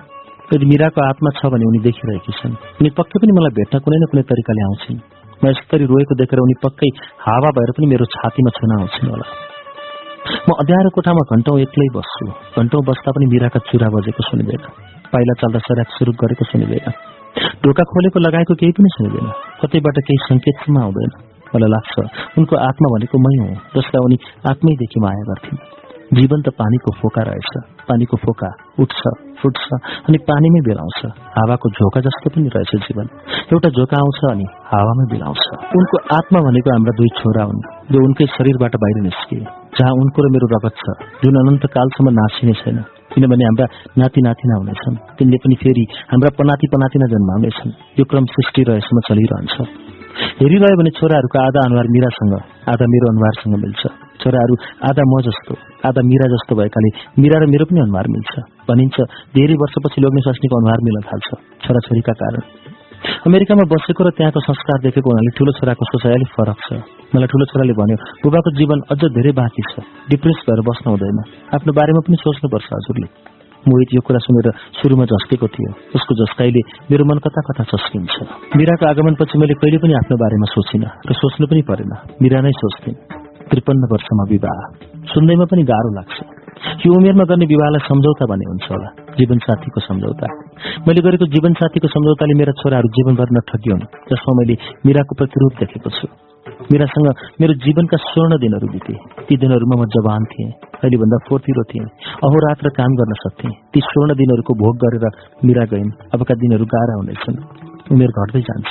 यदि 0.53 0.65
मिराको 0.69 0.99
आत्मा 1.09 1.29
छ 1.37 1.49
भने 1.49 1.65
उनी 1.65 1.79
देखिरहेकी 1.81 2.31
छन्। 2.39 2.53
उनी 2.77 2.89
पक्कै 2.93 3.17
पनि 3.21 3.33
मलाई 3.37 3.53
भेट्न 3.57 3.75
कुनै 3.81 3.97
न 3.97 4.05
कुनै 4.13 4.23
तरिकाले 4.29 4.61
आउँछन्। 4.67 4.99
म 5.41 5.43
यसरी 5.49 5.85
रोएको 5.89 6.13
देखेर 6.21 6.39
उनी 6.45 6.55
पक्कै 6.61 6.89
हावा 7.25 7.49
भएर 7.57 7.71
पनि 7.73 7.85
मेरो 7.89 8.05
छातीमा 8.13 8.51
छुन 8.57 8.71
आउँछन् 8.77 9.09
होला। 9.09 9.27
म 10.45 10.49
अध्यारो 10.61 10.89
कोठामा 10.93 11.23
घन्टौँ 11.33 11.57
एक्लै 11.65 11.89
बस्छु। 11.97 12.25
घन्टौँ 12.61 12.81
बस्दा 12.85 13.09
पनि 13.17 13.25
मिराका 13.33 13.59
चुरा 13.65 13.89
बजेको 13.97 14.21
सुनिँदैन। 14.29 14.61
पाइला 15.09 15.33
चल्दा 15.41 15.59
सराक 15.65 15.89
सुरु 15.97 16.11
गरेको 16.21 16.45
सुनिँदैन। 16.53 17.14
ढोका 17.65 17.83
खोलेको 17.91 18.19
लगाएको 18.19 18.53
केही 18.61 18.73
पनि 18.77 18.89
सुनिँदैन 18.95 19.29
कतैबाट 19.61 19.97
केही 20.07 20.19
सङ्केतसम्म 20.29 20.77
आउँदैन। 20.81 21.11
मलाई 21.53 21.69
लाग्छ 21.75 21.93
उनको 22.37 22.55
आत्मा 22.69 22.87
भनेको 22.93 23.17
मै 23.25 23.33
हुँ 23.41 23.55
जसलाई 23.75 24.01
उनी 24.07 24.17
आत्मैदेखि 24.49 24.99
माया 25.05 25.23
गर्थिन्। 25.29 25.59
जीवन 26.17 26.41
त 26.45 26.53
पानीको 26.61 26.91
फोका 27.01 27.21
रहेछ। 27.27 27.51
पानीको 27.89 28.17
फोका 28.17 28.49
उठ्छ 28.83 28.99
फुट्छ 29.41 29.63
अनि 30.07 30.17
पानीमै 30.29 30.61
बिलाउँछ। 30.67 30.99
हावाको 31.37 31.69
झोका 31.69 32.01
जस्तो 32.05 32.29
पनि 32.35 32.49
रहेछ 32.55 32.73
जीवन। 32.85 33.07
एउटा 33.53 33.69
झोका 33.69 33.97
आउँछ 33.97 34.19
अनि 34.31 34.45
हावामै 34.71 35.05
बिलाउँछ। 35.13 35.43
उनको 35.79 36.01
आत्मा 36.17 36.39
भनेको 36.47 36.69
हाम्रा 36.71 36.93
दुई 36.99 37.09
छोरा 37.19 37.43
हुन् 37.49 37.63
जो 37.91 38.03
उनकै 38.05 38.25
शरीरबाट 38.37 38.75
बाहिर 38.83 39.01
निस्किए। 39.09 39.45
जहाँ 39.77 39.93
उनको 40.01 40.19
र 40.21 40.31
मेरो 40.35 40.47
रगत 40.55 40.75
छ 40.81 40.85
जुन 41.25 41.41
अनन्त 41.41 41.65
कालसम्म 41.77 42.13
नासिने 42.19 42.53
छैन। 42.61 42.77
किनभने 43.15 43.43
हाम्रा 43.45 43.65
नाति 43.97 44.21
नातिना 44.27 44.55
हुनेछन्। 44.59 44.95
तिनले 45.17 45.37
पनि 45.43 45.55
फेरि 45.63 45.83
हाम्रा 46.11 46.29
पनाति 46.39 46.67
पनातिना 46.73 47.05
जन्माउनेछन् 47.13 47.71
यो 47.99 48.03
क्रम 48.11 48.25
सृष्टि 48.35 48.61
रहेसम्म 48.69 48.99
चलिरहन्छ। 49.07 49.55
हेरिरह्यो 50.39 50.75
भने 50.79 50.91
छोराहरूको 50.99 51.37
आधा 51.47 51.59
अनुहार 51.67 51.87
मिरासँग 51.95 52.33
आधा 52.71 52.85
मेरो 52.91 53.05
अनुहारसँग 53.11 53.55
मिल्छ। 53.63 53.81
छोराहरू 54.21 54.55
आधा 54.89 55.03
म 55.11 55.13
जस्तो 55.27 55.53
आधा 55.87 56.01
मिरा 56.11 56.27
जस्तो 56.33 56.55
भएकाले 56.55 56.89
मिरा 57.21 57.37
र 57.39 57.43
मेरो 57.51 57.65
पनि 57.71 57.79
अनुहार 57.87 58.07
मिल्छ। 58.15 58.33
भनिन्छ 58.69 58.97
धेरै 59.35 59.55
वर्षपछि 59.63 59.99
लोग्ने 60.01 60.21
स्वास्नीको 60.27 60.55
अनुहार 60.61 60.79
मिल्न 60.87 60.99
थाल्छ। 61.09 61.29
छोराछोरीका 61.63 62.13
कारण। 62.21 62.64
अमेरिकामा 63.27 63.63
बसेको 63.71 64.01
र 64.05 64.09
त्यहाँको 64.17 64.39
संस्कार 64.49 64.77
देखेको 64.85 65.07
हुनाले 65.09 65.31
ठुलो 65.37 65.51
छोराको 65.57 65.83
सोचाइ 65.91 66.13
अलिक 66.17 66.29
फरक 66.35 66.57
छ। 66.65 66.69
मलाई 67.13 67.29
ठुलो 67.31 67.45
छोराले 67.51 67.73
भन्यो 67.79 67.97
बुबाको 68.23 68.49
जीवन 68.59 68.79
अझ 68.91 69.01
धेरै 69.17 69.31
बाँकी 69.39 69.63
छ। 69.71 69.73
डिप्रेस 70.09 70.37
भएर 70.47 70.61
बस्नु 70.67 70.89
हुँदैन। 70.93 71.17
आफ्नो 71.55 71.71
बारेमा 71.77 72.01
पनि 72.05 72.17
सोच्नुपर्छ 72.21 72.67
हजुरले। 72.73 73.07
मोहित 73.65 73.89
यो 73.97 74.01
कुरा 74.05 74.19
सुनेर 74.21 74.47
सुरुमा 74.77 75.05
झस्केको 75.09 75.47
थियो। 75.53 75.71
उसको 75.97 76.11
झस्काइले 76.21 76.61
मेरो 76.91 77.03
मन 77.09 77.17
कता 77.25 77.41
कता 77.49 77.63
चस्किन्छ 77.73 78.15
मिराको 78.57 78.85
आगमनपछि 78.85 79.35
मैले 79.41 79.53
कहिले 79.57 79.77
पनि 79.81 79.93
आफ्नो 80.01 80.15
बारेमा 80.21 80.47
सोचिनँ 80.53 80.89
र 81.09 81.11
सोच्नु 81.21 81.45
पनि 81.49 81.61
परेन। 81.69 81.91
मिरा 82.21 82.39
नै 82.45 82.53
सोच्थिन्। 82.61 82.97
त्रिपन्न 83.49 83.83
वर्षमा 83.91 84.23
विवाह। 84.29 84.59
सुन्दैमा 85.13 85.45
पनि 85.45 85.63
गाह्रो 85.63 85.89
लाग्छ। 85.97 86.44
यो 86.85 86.91
उमेरमा 86.97 87.23
गर्ने 87.23 87.45
विवाहलाई 87.45 87.87
सम्झौता 87.89 88.25
भन्ने 88.25 88.45
हुन्छ 88.49 88.65
होला 88.71 88.89
जीवन 89.19 89.37
साथीको 89.37 89.79
सम्झौता। 89.79 90.27
मैले 90.87 91.01
गरेको 91.01 91.25
जीवन 91.25 91.53
साथीको 91.53 91.87
सम्झौताले 91.87 92.33
मेरा 92.33 92.53
छोराहरू 92.61 92.87
जीवनभर 92.87 93.27
नठगियोन् 93.31 93.83
जसमा 94.11 94.33
मैले 94.39 94.55
मिराको 94.85 95.15
प्रतिरूप 95.15 95.53
देखेको 95.59 95.89
छु। 95.89 96.07
मिरासँग 96.71 97.07
मेरो 97.41 97.53
जीवनका 97.65 97.97
स्वर्ण 97.97 98.37
दिनहरू 98.37 98.67
बिते। 98.67 98.93
ती 99.27 99.37
दिनहरूमा 99.37 99.75
म 99.81 99.85
जवान 99.85 100.23
थिएँ 100.31 100.51
अहिले 100.79 100.97
भन्दा 100.97 101.17
फोर्तिरो 101.27 101.63
थिएँ 101.63 101.85
अहोरात्र 102.23 102.69
काम 102.69 102.91
गर्न 102.95 103.13
सक्थेँ। 103.25 103.53
ती 103.73 103.79
स्वर्ण 103.79 104.15
दिनहरूको 104.15 104.53
भोग 104.53 104.75
गरेर 104.77 105.05
मिरा 105.45 105.65
गइन्। 105.65 105.91
अबका 106.13 106.33
दिनहरू 106.35 106.65
गाह्रा 106.65 106.95
हुनेछन्। 106.95 107.64
उमेर 107.91 108.07
घट्दै 108.07 108.41
जान्छ। 108.41 108.69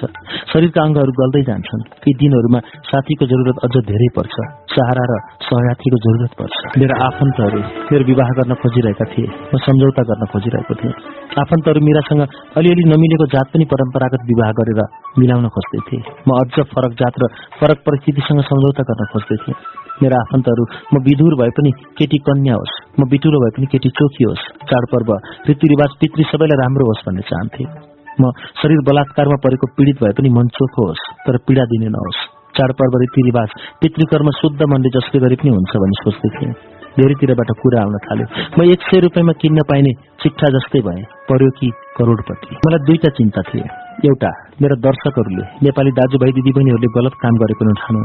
शरीरका 0.53 0.81
अङ्गहरू 0.83 1.13
गल्दै 1.13 1.43
जान्छन्। 1.43 1.83
ती 2.03 2.11
दिनहरूमा 2.15 2.59
साथीको 2.91 3.25
जरुरत 3.27 3.57
अझ 3.65 3.75
धेरै 3.91 4.09
पर्छ। 4.17 4.35
सहारा 4.75 5.05
र 5.11 5.13
सहयात्रीको 5.47 5.99
जरुरत 6.07 6.33
पर्छ। 6.39 6.55
मेरा 6.79 6.95
आफन्तहरू 7.07 7.61
मेरो 7.93 8.05
विवाह 8.05 8.29
गर्न 8.29 8.55
खोजिरहेका 8.55 9.05
थिए। 9.05 9.29
म 9.55 9.55
सम्झौता 9.57 10.03
गर्न 10.03 10.25
खोजिरहेको 10.27 10.75
थिएँ। 10.75 10.95
आफन्तहरू 11.39 11.81
मिरासँग 11.81 12.23
अलिअलि 12.57 12.85
नमिलेको 12.85 13.27
जात 13.27 13.47
पनि 13.55 13.65
परम्परागत 13.65 14.23
विवाह 14.27 14.51
गरेर 14.51 14.81
मिलाउन 15.19 15.49
खोज्दै 15.49 15.81
थिए। 15.89 16.03
म 16.27 16.31
अझ 16.43 16.67
फरक 16.75 16.93
जात 16.99 17.15
र 17.23 17.25
फरक 17.61 17.79
परिस्थितिसँग 17.87 18.41
सम्झौता 18.41 18.83
गर्न 18.83 19.05
खोज्दै 19.15 19.37
थिएँ। 19.37 19.57
मेरा 20.03 20.17
आफन्तहरू 20.21 20.65
म 20.95 21.03
विधुर 21.03 21.35
भए 21.35 21.51
पनि 21.51 21.71
केटी 21.71 22.19
कन्या 22.19 22.55
होस्। 22.55 22.75
म 23.01 23.09
बिटुलो 23.09 23.39
भए 23.39 23.51
पनि 23.57 23.67
केटी 23.67 23.89
चोखी 23.89 24.25
होस्। 24.25 24.45
चाडपर्व 24.67 25.11
रीतिरिवाज 25.49 25.91
पितृ 26.01 26.23
सबैलाई 26.23 26.63
राम्रो 26.63 26.87
होस् 26.87 27.07
भन्ने 27.07 27.23
चाहन्थे। 27.23 27.94
म 28.21 28.31
शरीर 28.61 28.81
बलात्कारमा 28.89 29.37
परेको 29.45 29.67
पीडित 29.77 29.97
भए 30.03 30.13
पनि 30.19 30.29
मन 30.37 30.47
चोखो 30.57 30.87
होस् 30.89 31.05
तर 31.27 31.37
पीडा 31.47 31.65
दिने 31.73 31.89
नहोस्। 31.95 32.21
चाडपर्व 32.57 32.95
रीतिरिवाज 33.03 33.51
पितृकर्म 33.81 34.29
शुद्ध 34.41 34.61
मनले 34.71 34.91
जसले 34.97 35.21
गरे 35.25 35.37
पनि 35.43 35.51
हुन्छ 35.55 35.73
भन्ने 35.83 35.97
सोच्दै 36.03 36.31
थिएँ। 36.37 36.53
धेरैतिरबाट 36.97 37.51
कुरा 37.59 37.79
आउन 37.83 37.97
थाल्यो। 38.07 38.27
म 38.55 38.59
एक 38.71 38.81
सय 38.89 39.01
रुपियाँमा 39.05 39.33
किन्न 39.43 39.63
पाइने 39.71 39.93
चिट्ठा 40.23 40.49
जस्तै 40.55 40.81
भए 40.87 41.01
पर्यो 41.27 41.51
कि 41.59 41.71
करोडपति। 41.99 42.51
मलाई 42.67 42.85
दुईटा 42.87 43.11
चिन्ता 43.19 43.43
थिए। 43.51 43.67
एउटा 44.07 44.31
मेरा 44.63 44.77
दर्शकहरूले 44.87 45.45
नेपाली 45.67 45.91
दाजुभाइ 45.99 46.31
दिदीबहिनीहरूले 46.39 46.91
गलत 46.99 47.15
काम 47.23 47.35
गरेको 47.43 47.67
नठानु 47.71 48.03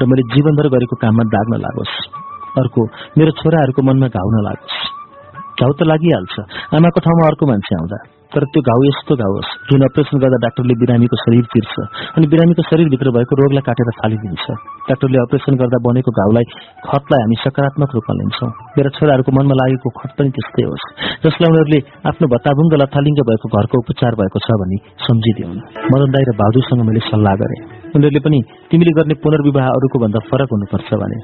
र 0.00 0.08
मैले 0.10 0.22
जीवनभर 0.34 0.68
गरेको 0.74 0.96
काममा 1.00 1.24
दाग 1.32 1.46
नलागोस् 1.54 1.96
अर्को 2.60 2.80
मेरो 3.16 3.32
छोराहरूको 3.40 3.80
मनमा 3.88 4.08
घाउ 4.12 4.28
नलागोस्। 4.36 4.76
घाउ 5.56 5.72
त 5.72 5.88
लागिहाल्छ 5.88 6.34
आमाको 6.76 7.00
ठाउँमा 7.00 7.24
अर्को 7.32 7.44
मान्छे 7.48 7.72
आउँदा। 7.80 7.98
तर 8.36 8.44
त्यो 8.52 8.60
घाउ 8.68 8.80
यस्तो 8.84 9.14
घाउ 9.16 9.32
होस् 9.34 9.52
जुन 9.68 9.82
अपरेसन 9.88 10.20
गर्दा 10.22 10.38
डाक्टरले 10.44 10.74
बिरामीको 10.80 11.16
शरीर 11.24 11.44
चिर्छ 11.52 11.74
अनि 12.20 12.26
बिरामीको 12.32 12.62
शरीरभित्र 12.70 13.12
भएको 13.16 13.38
रोगलाई 13.40 13.64
काटेर 13.68 13.90
फालिदिन्छ। 14.00 14.44
डाक्टरले 14.88 15.18
अपरेसन 15.24 15.54
गर्दा 15.62 15.78
बनेको 15.86 16.12
घाउलाई 16.20 16.46
खतलाई 16.84 17.20
हामी 17.24 17.36
सकारात्मक 17.44 17.96
रूपमा 17.96 18.14
लिन्छौँ। 18.20 18.50
मेरा 18.76 18.90
छोराहरूको 18.98 19.32
मनमा 19.38 19.56
लागेको 19.60 19.88
खत 19.98 20.10
पनि 20.20 20.30
त्यस्तै 20.36 20.68
होस् 20.68 20.86
जसलाई 21.24 21.48
उनीहरूले 21.50 21.80
आफ्नो 22.12 22.26
भत्ताभुङ्ग 22.34 22.78
लथालिङ्ग 22.82 23.20
भएको 23.30 23.46
घरको 23.56 23.82
उपचार 23.82 24.12
भएको 24.20 24.38
छ 24.44 24.60
भनी 24.60 24.78
सम्झिदिउन्। 25.08 25.58
मदन 25.92 26.08
दाई 26.14 26.24
र 26.28 26.36
भाउजूसँग 26.36 26.86
मैले 26.88 27.00
सल्लाह 27.08 27.34
गरेँ। 27.42 27.60
उनीहरूले 27.96 28.20
पनि 28.20 28.38
तिमीले 28.70 28.92
गर्ने 28.98 29.14
पुनर्विवाह 29.24 29.66
अरूको 29.76 29.96
भन्दा 30.04 30.20
फरक 30.28 30.48
हुनुपर्छ 30.54 30.88
भने 31.02 31.18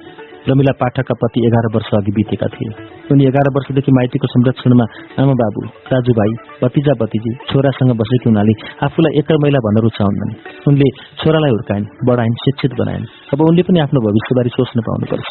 रमिला 0.49 0.73
पाठकका 0.81 1.15
पति 1.23 1.39
एघार 1.47 1.67
वर्ष 1.75 1.91
अघि 1.99 2.12
बितेका 2.17 2.47
थिए। 2.55 2.71
उनी 3.12 3.25
एघार 3.31 3.49
वर्षदेखि 3.57 3.92
माइतीको 3.99 4.26
संरक्षणमा 4.35 4.87
आमा 5.23 5.35
बाबु 5.42 5.60
दाजुभाइ 5.91 6.33
भतिजा 6.62 6.94
भतिजी 7.03 7.33
छोरासँग 7.51 7.92
बसेकी 8.01 8.28
हुनाले 8.31 8.55
आफूलाई 8.87 9.19
एकै 9.21 9.37
महिला 9.42 9.60
भन्न 9.67 9.85
रुचाउँदैन 9.87 10.31
उनले 10.69 10.89
छोरालाई 11.23 11.53
हुर्काइन् 11.55 11.87
बढाइन् 12.08 12.37
शिक्षित 12.44 12.73
बनाइन्। 12.81 13.07
अब 13.33 13.41
उनले 13.49 13.62
पनि 13.69 13.78
आफ्नो 13.87 14.01
भविष्यबारे 14.08 14.51
सोच्न 14.57 14.87
पाउनुपर्छ। 14.89 15.31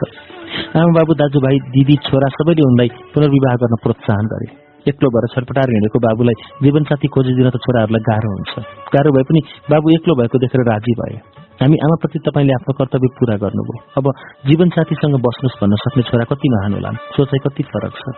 आमा 0.79 0.91
बाबु 0.97 1.13
दाजुभाइ 1.21 1.55
दिदी 1.75 1.95
छोरा 2.07 2.27
सबैले 2.37 2.67
उनलाई 2.69 2.89
पुनर्विवाह 3.13 3.55
गर्न 3.61 3.75
प्रोत्साहन 3.83 4.25
गरे। 4.33 4.47
एक्लो 4.89 5.09
भएर 5.13 5.25
छटपटाएर 5.33 5.69
हिँडेको 5.75 5.99
बाबुलाई 6.07 6.37
जीवनसाथी 6.63 7.07
खोजिदिन 7.13 7.49
त 7.49 7.57
छोराहरूलाई 7.65 8.03
गाह्रो 8.09 8.33
हुन्छ। 8.33 8.53
गाह्रो 8.95 9.13
भए 9.15 9.23
पनि 9.29 9.41
बाबु 9.71 9.95
एक्लो 9.97 10.13
भएको 10.21 10.37
देखेर 10.45 10.67
राजी 10.71 10.93
भए। 11.01 11.40
हामी 11.61 11.77
आमाप्रति 11.85 12.19
तपाईँले 12.25 12.53
आफ्नो 12.57 12.73
कर्तव्य 12.73 13.09
पूरा 13.17 13.35
गर्नुभयो। 13.41 13.81
अब 13.97 14.05
जीवनसाथीसँग 14.49 15.15
बस्नुहोस् 15.25 15.59
भन्न 15.61 15.75
सक्ने 15.81 16.03
छोरा 16.09 16.25
कति 16.31 16.49
महान 16.53 16.73
होलान् 16.73 16.97
सोचाइ 17.13 17.39
कति 17.45 17.63
फरक 17.69 17.93
छ। 18.01 18.13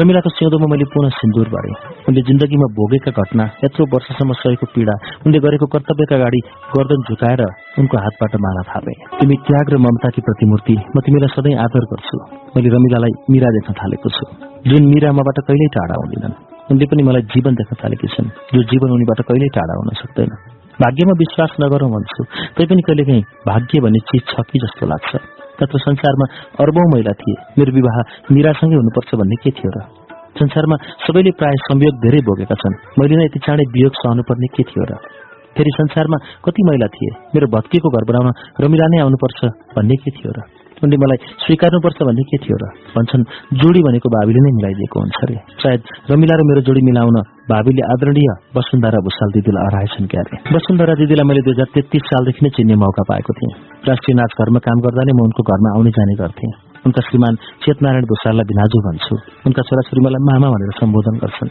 रमिलाको 0.00 0.30
सिउँदोमा 0.32 0.66
मैले 0.72 0.86
पुनः 0.88 1.12
सिन्दुर 1.20 1.48
भरे। 1.52 1.72
उनले 2.08 2.22
जिन्दगीमा 2.28 2.66
भोगेका 2.78 3.12
घटना 3.12 3.44
यत्रो 3.64 3.84
वर्षसम्म 3.92 4.32
सहेको 4.40 4.66
पीडा 4.72 4.94
उनले 5.26 5.38
गरेको 5.44 5.66
कर्तव्यका 5.74 6.16
अगाडि 6.16 6.40
गर्दन 6.72 7.00
झुकाएर 7.08 7.42
उनको 7.84 7.96
हातबाट 8.04 8.40
माला 8.40 8.62
थापे। 8.72 8.94
तिमी 9.20 9.36
त्याग 9.44 9.76
र 9.76 9.76
ममताकी 9.84 10.20
प्रतिमूर्ति 10.24 10.76
म 10.96 11.04
तिमीलाई 11.04 11.36
सधैँ 11.36 11.56
आदर 11.60 11.84
गर्छु। 11.92 12.16
मैले 12.56 12.68
रमिलालाई 12.72 13.12
मिरा 13.28 13.48
देख्न 13.52 13.76
थालेको 13.76 14.08
छु। 14.16 14.24
जुन 14.64 14.82
मिरा 14.96 15.12
मबाट 15.12 15.38
कहिल्यै 15.44 15.70
टाढा 15.76 15.94
हुँदिनन् 16.00 16.36
उनले 16.72 16.86
पनि 16.88 17.02
मलाई 17.08 17.22
जीवन 17.36 17.52
देख्न 17.60 17.72
थालेकी 17.84 18.08
छन् 18.16 18.28
जो 18.54 18.62
जीवन 18.70 18.88
उनीबाट 18.96 19.20
कहिल्यै 19.28 19.50
टाढा 19.52 19.74
हुन 19.76 19.90
सक्दैन। 20.02 20.55
भाग्यमा 20.82 21.12
विश्वास 21.12 21.50
नगरौँ 21.60 21.90
भन्छु। 21.90 22.24
तैपनि 22.56 22.82
कहिलेकाहीँ 22.82 23.22
भाग्य 23.22 23.80
भन्ने 23.80 23.98
चिज 23.98 24.22
छ 24.28 24.44
कि 24.50 24.58
जस्तो 24.58 24.86
लाग्छ? 24.86 25.10
तत्र 25.60 25.78
संसारमा 25.78 26.26
अर्बौं 26.60 26.86
महिला 26.92 27.12
थिए। 27.12 27.36
मेरो 27.58 27.72
विवाह 27.72 27.96
मिरासँगै 28.32 28.76
हुनुपर्छ 28.76 29.14
भन्ने 29.14 29.36
के 29.36 29.50
थियो 29.50 29.70
र? 29.76 29.78
संसारमा 30.36 30.76
सबैले 30.76 31.30
प्राय 31.30 31.56
संयोग 31.56 31.94
धेरै 31.96 32.20
भोगेका 32.20 32.54
छन्। 32.54 32.76
मैले 33.00 33.16
नै 33.16 33.24
यति 33.24 33.38
चाँडै 33.38 33.64
वियोग 33.72 33.92
सहनुपर्ने 33.92 34.46
के 34.56 34.62
थियो 34.62 34.84
र? 34.84 35.00
फेरि 35.56 35.70
संसारमा 35.80 36.16
कति 36.44 36.62
महिला 36.68 36.86
थिए? 36.86 37.10
मेरो 37.34 37.46
भत्कीको 37.46 37.88
घर 37.88 38.04
बनाउन 38.04 38.28
रमिला 38.60 38.86
नै 38.92 38.98
आउनुपर्छ 39.00 39.40
भन्ने 39.76 39.96
के 39.96 40.10
थियो 40.10 40.32
र? 40.36 40.55
उनले 40.84 40.96
मलाई 41.02 41.18
स्वीकार्नुपर्छ 41.44 41.98
भन्ने 42.08 42.24
के 42.30 42.36
थियो 42.44 42.56
र? 42.60 42.64
भन्छन् 42.96 43.24
जोडी 43.60 43.80
भनेको 43.86 44.08
भावीले 44.16 44.40
नै 44.44 44.50
मिलाइदिएको 44.58 44.96
हुन्छ 45.00 45.16
अरे 45.24 45.36
सायद 45.62 45.80
रमिला 46.10 46.34
र 46.36 46.42
मेरो 46.50 46.60
जोडी 46.68 46.82
मिलाउन 46.88 47.16
भावीले 47.52 47.82
आदरणीय 47.92 48.30
वसुन्धरा 48.56 49.00
भूषाल 49.06 49.30
दिदीलाई 49.36 49.64
हराएछन् 49.68 50.10
क्यारे 50.12 50.36
वसुन्धरा 50.56 50.94
दिदीलाई 51.00 51.26
मैले 51.30 51.42
दुई 51.46 51.54
हजार 51.56 51.68
तेत्तिस 51.74 52.04
सालदेखि 52.12 52.40
नै 52.44 52.50
चिन्ने 52.56 52.76
मौका 52.84 53.02
पाएको 53.10 53.32
थिएँ। 53.38 53.52
राष्ट्रिय 53.88 54.14
नाच 54.20 54.32
घरमा 54.36 54.60
काम 54.66 54.78
गर्दा 54.84 55.02
नै 55.08 55.14
म 55.16 55.20
उनको 55.28 55.42
घरमा 55.48 55.68
आउने 55.76 55.90
जाने 55.96 56.14
गर्थेँ। 56.20 56.52
उनका 56.86 57.00
श्रीमान 57.08 57.34
चेतनारायण 57.64 58.04
भूषाललाई 58.12 58.46
भिनाजु 58.52 58.78
भन्छु। 58.86 59.14
उनका 59.46 59.62
छोराछोरी 59.68 60.00
मलाई 60.06 60.22
मामा 60.28 60.48
भनेर 60.54 60.70
सम्बोधन 60.80 61.16
गर्छन्। 61.24 61.50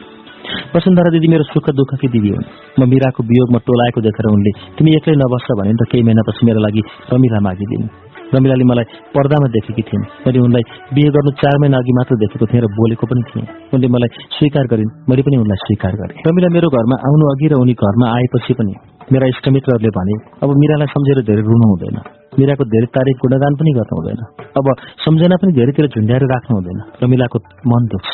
वसुन्धरा 0.76 1.10
दिदी 1.10 1.28
मेरो 1.34 1.44
सुख 1.50 1.66
दुःखकी 1.74 2.08
दिदी 2.14 2.30
हुन्। 2.30 2.46
म 2.80 2.82
मिराको 2.92 3.22
वियोगमा 3.26 3.60
टोलाएको 3.68 4.00
देखेर 4.06 4.26
उनले 4.30 4.52
तिमी 4.78 4.92
एक्लै 5.02 5.16
नबस्छ 5.18 5.48
भने 5.60 5.74
त 5.74 5.90
केही 5.92 6.04
महिनापछि 6.08 6.46
मेरो 6.46 6.60
लागि 6.66 6.82
रमिला 7.12 7.40
मागिदिन्। 7.50 8.05
रमिलाले 8.36 8.66
मलाई 8.72 8.86
पर्दामा 9.16 9.48
देखेकी 9.56 9.84
थिइन्। 9.90 10.04
मैले 10.26 10.40
उनलाई 10.48 10.64
बिहे 10.96 11.10
गर्नु 11.16 11.32
चार 11.42 11.56
महिना 11.62 11.78
अघि 11.82 11.94
मात्र 12.00 12.16
देखेको 12.24 12.46
थिएँ 12.52 12.62
र 12.64 12.68
बोलेको 12.80 13.06
पनि 13.12 13.24
थिएँ। 13.30 13.46
उनले 13.74 13.88
मलाई 13.96 14.10
स्वीकार 14.36 14.66
गरिन् 14.72 14.92
मैले 15.10 15.22
पनि 15.28 15.38
उनलाई 15.44 15.60
स्वीकार 15.66 15.94
गरेँ। 16.02 16.18
रमिला 16.28 16.50
मेरो 16.56 16.68
घरमा 16.76 16.96
आउनु 17.08 17.26
अघि 17.34 17.48
र 17.52 17.54
उनी 17.64 17.74
घरमा 17.74 18.06
आएपछि 18.18 18.54
पनि 18.60 18.74
मेरा 19.14 19.26
इष्टमित्रहरूले 19.34 19.92
भने 19.98 20.16
अब 20.44 20.50
मिरालाई 20.62 20.90
सम्झेर 20.94 21.20
धेरै 21.30 21.42
रुनु 21.50 21.66
हुँदैन। 21.72 21.98
मिराको 22.40 22.64
धेरै 22.74 22.88
तारिफ 22.96 23.18
गुणगान 23.24 23.54
पनि 23.60 23.72
गर्नु 23.78 23.96
हुँदैन। 24.00 24.22
अब 24.60 24.66
सम्झना 25.06 25.36
पनि 25.42 25.52
धेरैतिर 25.60 25.86
झुन्ड्याएर 25.94 26.24
राख्नु 26.34 26.54
हुँदैन। 26.58 26.80
रमिलाको 27.04 27.38
मन 27.72 27.84
दुख्छ। 27.94 28.14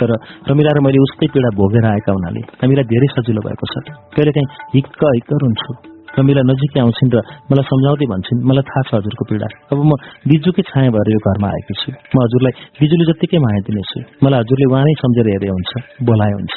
तर 0.00 0.10
रमिला 0.48 0.72
र 0.76 0.80
मैले 0.86 0.98
उस्तै 1.04 1.26
पीडा 1.32 1.50
भोगेर 1.56 1.84
आएका 1.92 2.12
हुनाले 2.16 2.40
हामीलाई 2.60 2.86
धेरै 2.92 3.08
सजिलो 3.16 3.40
भएको 3.44 3.66
छ। 3.72 3.74
कहिलेकाहीँ 4.16 4.48
हिक्क 4.74 5.00
हिक्क 5.16 5.30
रुन्छु। 5.42 5.95
रमिला 6.16 6.42
नजिकै 6.50 6.80
आउँछिन् 6.80 7.12
र 7.14 7.16
मलाई 7.48 7.64
सम्झाउँदै 7.70 8.06
भन्छन् 8.12 8.40
मलाई 8.48 8.64
थाहा 8.68 8.82
छ 8.88 8.90
हजुरको 8.98 9.24
पीडा। 9.28 9.46
अब 9.72 9.78
म 9.84 9.92
बिजुकै 10.28 10.62
छाया 10.70 10.90
भएर 10.94 11.08
यो 11.12 11.20
घरमा 11.20 11.48
आएको 11.52 11.72
छु। 11.80 11.88
म 11.92 12.16
हजुरलाई 12.24 12.52
बिजुली 12.80 13.04
जत्तिकै 13.10 13.38
माया 13.44 13.60
दिनेछु 13.68 13.98
मलाई 14.24 14.38
हजुरले 14.42 14.66
उहाँ 14.72 14.84
नै 14.86 14.94
सम्झेर 15.02 15.26
हेरे 15.32 15.48
हुन्छ 15.54 15.72
बोलाए 16.08 16.32
हुन्छ। 16.38 16.56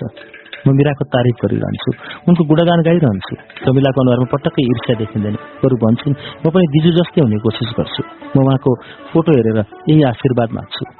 म 0.67 0.75
मिराको 0.75 1.03
तारिफ 1.07 1.35
गरिरहन्छु। 1.43 1.89
उनको 2.27 2.41
गुणगान 2.51 2.79
गाइरहन्छु। 2.87 3.33
रमिलाको 3.67 3.99
अनुहारमा 4.03 4.27
पटक्कै 4.35 4.63
ईर्ष्या 4.71 4.95
देखिँदैन। 5.01 5.35
बरु 5.63 5.75
भन्छन् 5.83 6.19
म 6.43 6.45
पनि 6.51 6.65
दिजु 6.75 6.91
जस्तै 6.99 7.19
हुने 7.23 7.39
कोसिस 7.47 7.69
गर्छु। 7.79 8.01
म 8.35 8.43
उहाँको 8.43 8.71
फोटो 9.11 9.31
हेरेर 9.39 9.59
यही 9.87 10.01
आशीर्वाद 10.11 10.49
माग्छु 10.59 10.98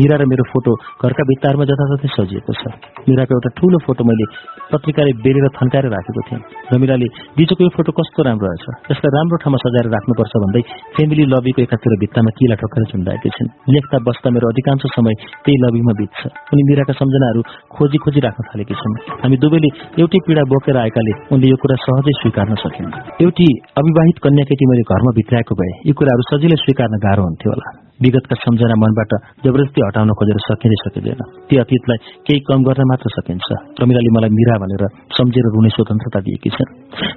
मिरा 0.00 0.16
र 0.20 0.24
मेरो 0.32 0.44
फोटो 0.52 0.72
घरका 1.04 1.22
भित्ताहरूमा 1.30 1.64
जताततै 1.70 2.08
सजिएको 2.16 2.52
छ। 2.60 2.62
मिराको 3.04 3.32
एउटा 3.36 3.50
ठूलो 3.60 3.78
फोटो 3.84 4.02
मैले 4.08 4.24
पत्रिकाले 4.72 5.12
बेरेर 5.24 5.46
थन्काएर 5.58 5.86
राखेको 5.94 6.22
थिएँ 6.28 6.40
रमिलाले 6.72 7.08
दिजुको 7.36 7.62
यो 7.66 7.70
फोटो 7.76 7.92
कस्तो 7.98 8.20
राम्रो 8.24 8.46
रहेछ? 8.48 8.64
यसलाई 8.92 9.12
राम्रो 9.16 9.36
ठाउँमा 9.42 9.58
सजाएर 9.64 9.86
राख्नुपर्छ 9.96 10.32
भन्दै 10.44 10.62
फेमिली 10.96 11.24
लबीको 11.32 11.60
एकातिर 11.66 11.92
भित्तामा 12.02 12.30
किला 12.38 12.56
ठोकेर 12.60 12.82
झुन्डाएकी 12.90 13.30
छिन्। 13.36 13.50
लेख्दा 13.74 13.98
बस्दा 14.08 14.28
मेरो 14.30 14.46
अधिकांश 14.52 14.82
समय 14.96 15.14
त्यही 15.44 15.56
लबीमा 15.64 15.92
बित्छ। 16.00 16.20
उनी 16.52 16.62
मिराका 16.70 16.94
सम्झनाहरू 17.00 17.40
खोजी 17.74 17.98
खोजी 18.04 18.20
राख्न 18.26 18.40
थालेकी 18.48 18.74
छन्। 18.80 18.96
हामी 19.20 19.36
दुवैले 19.42 19.70
एउटै 20.00 20.18
पीडा 20.26 20.42
बोकेर 20.54 20.76
आएकाले 20.86 21.12
उनले 21.34 21.52
यो 21.52 21.56
कुरा 21.60 21.76
सहजै 21.84 22.14
स्वीकार्न 22.22 22.54
सकिन् 22.64 22.90
एउटी 23.26 23.46
अविवाहित 23.80 24.16
कन्या 24.24 24.44
केटी 24.48 24.64
मैले 24.70 24.88
घरमा 24.88 25.10
भित्राएको 25.20 25.54
भए 25.60 25.72
यी 25.86 25.92
कुराहरू 25.98 26.28
सजिलै 26.30 26.56
स्वीकार्न 26.64 26.94
गाह्रो 27.04 27.22
हुन्थ्यो 27.28 27.52
होला। 27.52 27.89
विगतका 28.02 28.36
सम्झना 28.44 28.76
मनबाट 28.82 29.12
जबरजस्ती 29.44 29.80
हटाउन 29.86 30.10
खोजेर 30.18 30.38
सकिँदै 30.48 30.78
सकिँदैन। 30.84 31.20
ती 31.48 31.54
अतीतलाई 31.62 31.98
केही 32.26 32.40
कम 32.48 32.60
गर्न 32.64 32.82
मात्र 32.90 33.08
सकिन्छ। 33.16 33.48
रमिलाले 33.80 34.10
मलाई 34.16 34.30
मिरा 34.38 34.54
भनेर 34.62 34.84
सम्झेर 35.18 35.46
रुने 35.54 35.70
स्वतन्त्रता 35.76 36.20
दिएकी 36.26 36.50
छन्। 36.56 36.70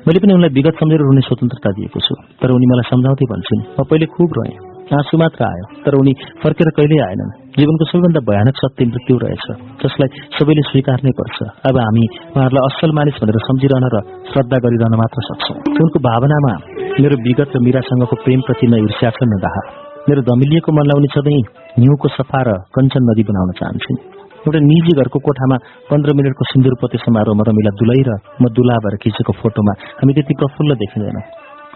मैले 0.08 0.20
पनि 0.20 0.34
उनलाई 0.34 0.52
विगत 0.58 0.76
सम्झेर 0.82 1.02
रुने 1.08 1.22
स्वतन्त्रता 1.30 1.70
दिएको 1.78 2.00
छु। 2.06 2.14
तर 2.42 2.50
उनी 2.52 2.66
मलाई 2.72 2.86
सम्झाउँदै 2.92 3.26
भन्छन् 3.32 3.62
म 3.80 3.84
पहिले 3.90 4.06
खुब 4.16 4.30
रोएँ। 4.38 4.56
आँसु 4.94 5.18
मात्र 5.18 5.42
आयो। 5.44 5.66
तर 5.86 5.94
उनी 5.96 6.14
फर्केर 6.44 6.70
कहिल्यै 6.78 7.02
आएनन्। 7.08 7.32
जीवनको 7.58 7.86
सबैभन्दा 7.90 8.22
भयानक 8.30 8.56
सत्य 8.62 8.86
मृत्यु 8.86 9.16
रहेछ। 9.24 9.46
जसलाई 9.82 10.10
सबैले 10.38 10.64
स्वीकार्नै 10.70 11.14
पर्छ। 11.20 11.38
अब 11.70 11.76
हामी 11.80 12.06
उहाँहरूलाई 12.36 12.64
असल 12.70 12.92
मानिस 12.98 13.18
भनेर 13.24 13.38
सम्झिरहन 13.48 13.86
र 13.96 13.98
श्रद्धा 14.34 14.58
गरिरहन 14.66 14.96
मात्र 15.02 15.26
सक्छौँ। 15.30 15.58
उनको 15.84 16.00
भावनामा 16.10 16.54
मेरो 17.02 17.16
विगत 17.24 17.56
र 17.56 17.60
मिरासँगको 17.66 18.16
प्रेमप्रति 18.28 18.68
न 18.68 18.74
ईर्ष्या 18.86 19.10
छ 19.10 19.20
न 19.24 19.42
दाह। 19.46 19.83
मेरो 20.04 20.22
धमिलिएको 20.28 20.72
मनलाई 20.76 21.00
उनी 21.00 21.10
सधैँ 21.16 21.42
हिउँको 21.80 22.08
सफा 22.16 22.40
र 22.48 22.50
कञ्चन 22.76 23.04
नदी 23.10 23.24
बनाउन 23.24 23.52
चाहन्छन् 23.60 24.00
एउटा 24.44 24.60
निजी 24.60 24.94
घरको 25.00 25.20
कोठामा 25.26 25.58
पन्ध्र 25.90 26.14
मिनटको 26.20 26.44
सिन्दुरपति 26.52 26.98
समारोहमा 27.06 27.44
रमिला 27.48 27.72
दुलै 27.80 28.02
र 28.08 28.12
म 28.42 28.52
दुला 28.52 28.76
भएर 28.84 28.96
खिचेको 29.00 29.34
फोटोमा 29.40 29.74
हामी 30.00 30.14
त्यति 30.14 30.34
प्रफुल्ल 30.40 30.76
देखिँदैन। 30.84 31.20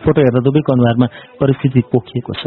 फोटो 0.04 0.20
हेर्दा 0.22 0.42
दुवैको 0.44 0.74
अनुहारमा 0.76 1.08
परिस्थिति 1.40 1.82
पोखिएको 1.92 2.34
छ। 2.42 2.44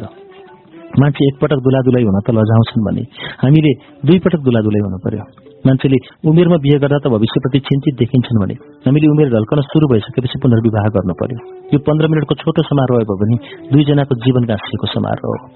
मान्छे 0.99 1.23
एकपटक 1.29 1.61
दुलादुलाई 1.63 2.03
हुन 2.03 2.19
त 2.27 2.35
लजाउँछन् 2.35 2.85
भने 2.87 3.03
हामीले 3.43 3.73
दुई 4.07 4.19
पटक 4.25 4.41
दुलादुलाई 4.43 4.83
हुनु 4.83 4.99
पर्यो। 5.07 5.25
मान्छेले 5.67 5.99
उमेरमा 6.27 6.57
बिहे 6.65 6.79
गर्दा 6.83 6.99
त 7.05 7.07
भविष्यप्रति 7.15 7.59
चिन्तित 7.69 7.95
देखिन्छन् 8.01 8.41
भने 8.43 8.55
हामीले 8.89 9.07
उमेर 9.13 9.29
ढल्कन 9.31 9.61
सुरु 9.71 9.87
भइसकेपछि 9.93 10.41
पुनर्विवाह 10.43 10.87
गर्नु 10.97 11.15
पर्यो। 11.21 11.39
यो 11.75 11.79
पन्ध्र 11.87 12.09
मिनटको 12.11 12.35
छोटो 12.43 12.63
समारोह 12.67 13.05
भयो 13.07 13.17
भने 13.23 13.37
दुईजनाको 13.71 14.15
जीवन 14.25 14.43
गाँसिएको 14.51 14.87
समारोह 14.97 15.31
हो। 15.31 15.47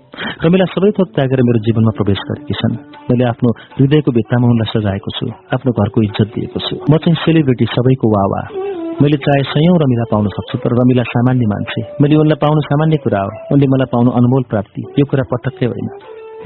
रमिला 0.44 0.66
सबै 0.70 0.90
थोक 1.00 1.08
त्यागेर 1.16 1.42
मेरो 1.48 1.64
जीवनमा 1.66 1.96
प्रवेश 1.98 2.20
गरेकी 2.30 2.54
छन्। 2.60 2.78
मैले 3.10 3.24
आफ्नो 3.32 3.50
हृदयको 3.80 4.10
भित्तामा 4.18 4.46
उनलाई 4.54 4.70
सजाएको 4.76 5.10
छु 5.18 5.26
आफ्नो 5.56 5.70
घरको 5.72 5.98
इज्जत 6.08 6.28
दिएको 6.36 6.58
छु। 6.68 6.74
म 6.84 6.92
चाहिँ 7.02 7.18
सेलिब्रिटी 7.24 7.66
सबैको 7.74 8.06
वावा। 8.14 8.42
मैले 9.02 9.16
चाहे 9.16 9.42
सयौं 9.42 9.76
रमिला 9.82 10.04
पाउन 10.10 10.26
सक्छु 10.28 10.58
तर 10.58 10.72
रमिला 10.80 11.02
सामान्य 11.02 11.46
मान्छे। 11.46 11.80
मैले 12.02 12.14
उनलाई 12.16 12.38
पाउनु 12.42 12.60
सामान्य 12.60 12.96
कुरा 12.96 13.20
हो। 13.20 13.30
उनले 13.52 13.66
मलाई 13.66 13.90
पाउनु 13.92 14.10
अनमोल 14.10 14.42
प्राप्ति। 14.42 14.82
यो 14.98 15.04
कुरा 15.06 15.24
पटक्कै 15.32 15.66
होइन। 15.66 15.88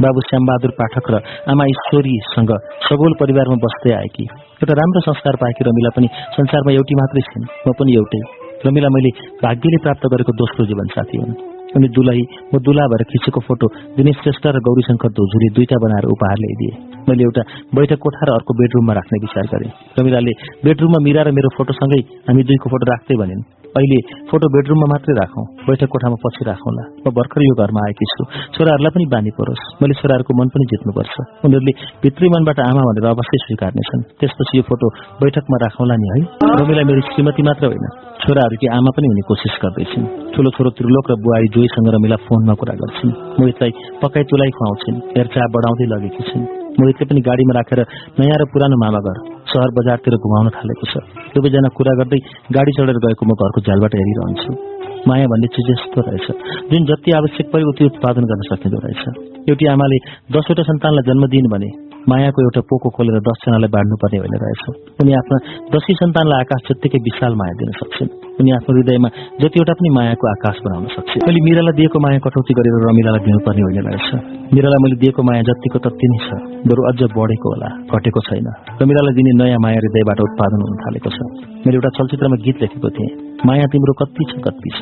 बाबु 0.00 0.20
श्यामबहादुर 0.20 0.70
पाठक 0.70 1.10
र 1.10 1.20
आमा 1.52 1.64
ईश्वरीसँग 1.64 2.50
सगोल 2.88 3.12
परिवारमा 3.20 3.56
बस्दै 3.64 3.92
आएकी। 3.92 4.24
एउटा 4.64 4.74
राम्रो 4.80 5.00
संस्कार 5.00 5.36
पाएकी 5.36 5.64
रमिला 5.64 5.90
पनि 5.96 6.08
संसारमा 6.08 6.72
एउटी 6.72 6.94
मात्रै 6.94 7.20
छिन्। 7.20 7.44
म 7.68 7.72
पनि 7.78 7.92
एउटै। 7.92 8.20
रमिला 8.66 8.88
मैले 8.88 9.10
भाग्यले 9.44 9.78
प्राप्त 9.84 10.06
गरेको 10.06 10.32
दोस्रो 10.32 10.66
जीवनसाथी 10.66 11.16
हुन्। 11.20 11.34
उनी 11.76 11.88
दुलही 11.88 12.24
म 12.54 12.58
दुला 12.58 12.84
भएर 12.86 13.02
खिचेको 13.12 13.40
फोटो 13.40 13.66
दिनेश 13.96 14.16
श्रेष्ठ 14.24 14.46
र 14.46 14.58
गौरीशङ्कर 14.58 15.08
धोजुले 15.08 15.48
दुईटा 15.52 15.76
बनाएर 15.76 16.04
उपहार 16.08 16.38
ल्याइदिए। 16.40 16.87
मैले 17.08 17.22
एउटा 17.28 17.42
बैठक 17.74 17.98
कोठा 17.98 18.22
र 18.24 18.30
अर्को 18.38 18.52
बेडरुममा 18.60 18.92
राख्ने 18.98 19.18
विचार 19.24 19.44
गरेँ। 19.52 19.70
रमिलाले 19.98 20.32
बेडरुममा 20.64 20.98
मिरा 21.06 21.22
र 21.26 21.28
मेरो 21.32 21.48
फोटोसँगै 21.56 22.00
हामी 22.28 22.42
दुईको 22.48 22.66
फोटो 22.72 22.84
राख्दै 22.92 23.16
भनिन् 23.22 23.42
अहिले 23.68 23.98
फोटो 24.30 24.46
बेडरुममा 24.48 24.86
मात्रै 24.92 25.14
राखौँ 25.20 25.44
बैठक 25.68 25.88
कोठामा 25.92 26.16
पछि 26.24 26.42
राखौँला। 26.48 26.84
म 27.04 27.06
भर्खर 27.12 27.40
यो 27.44 27.54
घरमा 27.62 27.80
आएकी 27.86 28.04
छु। 28.12 28.22
छोराहरूलाई 28.56 28.92
पनि 28.96 29.06
बानी 29.12 29.30
परोस्। 29.38 29.62
मैले 29.80 29.94
छोराहरूको 30.00 30.32
मन 30.40 30.48
पनि 30.54 30.64
जित्नुपर्छ। 30.72 31.14
उनीहरूले 31.44 31.72
भित्री 32.02 32.26
मनबाट 32.32 32.58
आमा 32.64 32.82
भनेर 32.88 33.06
अवश्य 33.12 33.38
स्वीकार्नेछन्। 33.44 34.02
त्यसपछि 34.18 34.54
यो 34.58 34.64
फोटो 34.68 34.86
बैठकमा 35.20 35.56
राखौँला 35.64 35.96
नि 36.00 36.08
है? 36.12 36.20
रमिला 36.58 36.82
मेरो 36.88 37.00
श्रीमती 37.12 37.42
मात्र 37.48 37.64
होइन 37.70 37.86
छोराहरूकी 38.24 38.66
आमा 38.78 38.90
पनि 38.96 39.06
हुने 39.12 39.22
कोसिस 39.28 39.54
गर्दैछिन्। 39.62 40.06
ठुलो 40.32 40.50
छोरो 40.56 40.70
त्रिलोक 40.76 41.06
र 41.12 41.14
बुहारी 41.22 41.48
जोईसँग 41.54 41.88
रमिला 41.94 42.16
फोनमा 42.24 42.54
कुरा 42.60 42.74
गर्छिन्। 42.82 43.12
मोहितलाई 43.38 43.72
पकाइ 44.02 44.24
तुलाइ 44.32 44.50
खुवाउँछिन्। 44.56 44.96
हेरचाह 45.16 45.44
बढाउँदै 45.54 45.86
लगेकी 45.92 46.24
छिन्। 46.30 46.57
मोहितले 46.78 47.04
पनि 47.10 47.20
गाडीमा 47.28 47.52
राखेर 47.58 47.80
नयाँ 48.18 48.38
र 48.38 48.44
पुरानो 48.54 48.76
मामा 48.78 49.00
घर 49.02 49.16
सहर 49.50 49.70
बजारतिर 49.78 50.14
घुमाउन 50.18 50.48
थालेको 50.56 50.84
छ। 50.92 50.94
दुवैजना 51.34 51.68
कुरा 51.74 51.92
गर्दै 52.00 52.18
गाडी 52.54 52.72
चढेर 52.78 52.98
गएको 53.04 53.22
म 53.26 53.32
घरको 53.34 53.58
झ्यालबाट 53.66 53.92
हेरिरहन्छु। 53.98 54.50
माया 55.08 55.26
भन्ने 55.32 55.48
चिज 55.54 55.68
यस्तो 55.72 55.98
रहेछ। 56.06 56.26
जुन 56.70 56.82
जति 56.90 57.10
आवश्यक 57.18 57.46
पऱ्यो 57.52 57.68
उति 57.72 57.84
उत्पादन 57.90 58.24
गर्न 58.30 58.42
सकिँदो 58.50 58.78
रहेछ। 58.84 59.02
एउटी 59.48 59.66
आमाले 59.74 59.98
दसवटा 60.34 60.62
सन्तानलाई 60.70 61.04
जन्म 61.08 61.24
दिइन् 61.32 61.52
भने 61.54 61.70
मायाको 62.10 62.38
एउटा 62.42 62.60
पोको 62.68 62.88
खोलेर 62.96 63.20
दसजनालाई 63.28 63.70
बाँड्नुपर्ने 63.74 64.18
होइन 64.22 64.36
रहेछ 64.42 64.62
उनी 65.02 65.12
आफ्ना 65.20 65.36
दसै 65.74 65.94
सन्तानलाई 66.00 66.40
आकाश 66.44 66.62
जत्तिकै 66.68 66.98
विशाल 67.06 67.34
माया 67.40 67.54
दिन 67.60 67.70
सक्छन्। 67.80 68.10
उनी 68.40 68.50
आफ्नो 68.56 68.72
हृदयमा 68.76 69.08
जतिवटा 69.42 69.74
पनि 69.78 69.90
मायाको 69.98 70.24
आकाश 70.32 70.56
बनाउन 70.64 70.86
सक्छ 70.94 71.12
मैले 71.26 71.40
मिरालाई 71.48 71.74
दिएको 71.80 71.98
माया 72.04 72.18
कटौती 72.26 72.52
गरेर 72.58 72.76
रमिलालाई 72.86 73.22
दिनुपर्ने 73.26 73.62
होइन 73.66 73.80
रहेछ 73.88 74.08
मिरालाई 74.56 74.80
मैले 74.84 74.96
दिएको 75.02 75.20
माया 75.28 75.42
जतिको 75.50 75.78
तत्ति 75.86 76.06
नै 76.12 76.18
छ 76.24 76.40
बरु 76.70 76.86
अझ 76.90 77.00
बढेको 77.18 77.48
होला 77.52 77.68
घटेको 77.92 78.20
छैन। 78.28 78.48
रमिलालाई 78.80 79.14
दिने 79.18 79.32
नयाँ 79.42 79.60
माया 79.64 79.78
हृदयबाट 79.82 80.20
उत्पादन 80.26 80.60
हुन 80.64 80.74
थालेको 80.82 81.10
छ। 81.16 81.18
मैले 81.66 81.76
एउटा 81.78 81.90
चलचित्रमा 81.98 82.36
गीत 82.46 82.56
लेखेको 82.62 82.90
थिएँ। 82.96 83.12
माया 83.46 83.66
तिम्रो 83.72 83.94
कति 84.00 84.24
छ 84.30 84.32
कति 84.46 84.70
छ। 84.78 84.80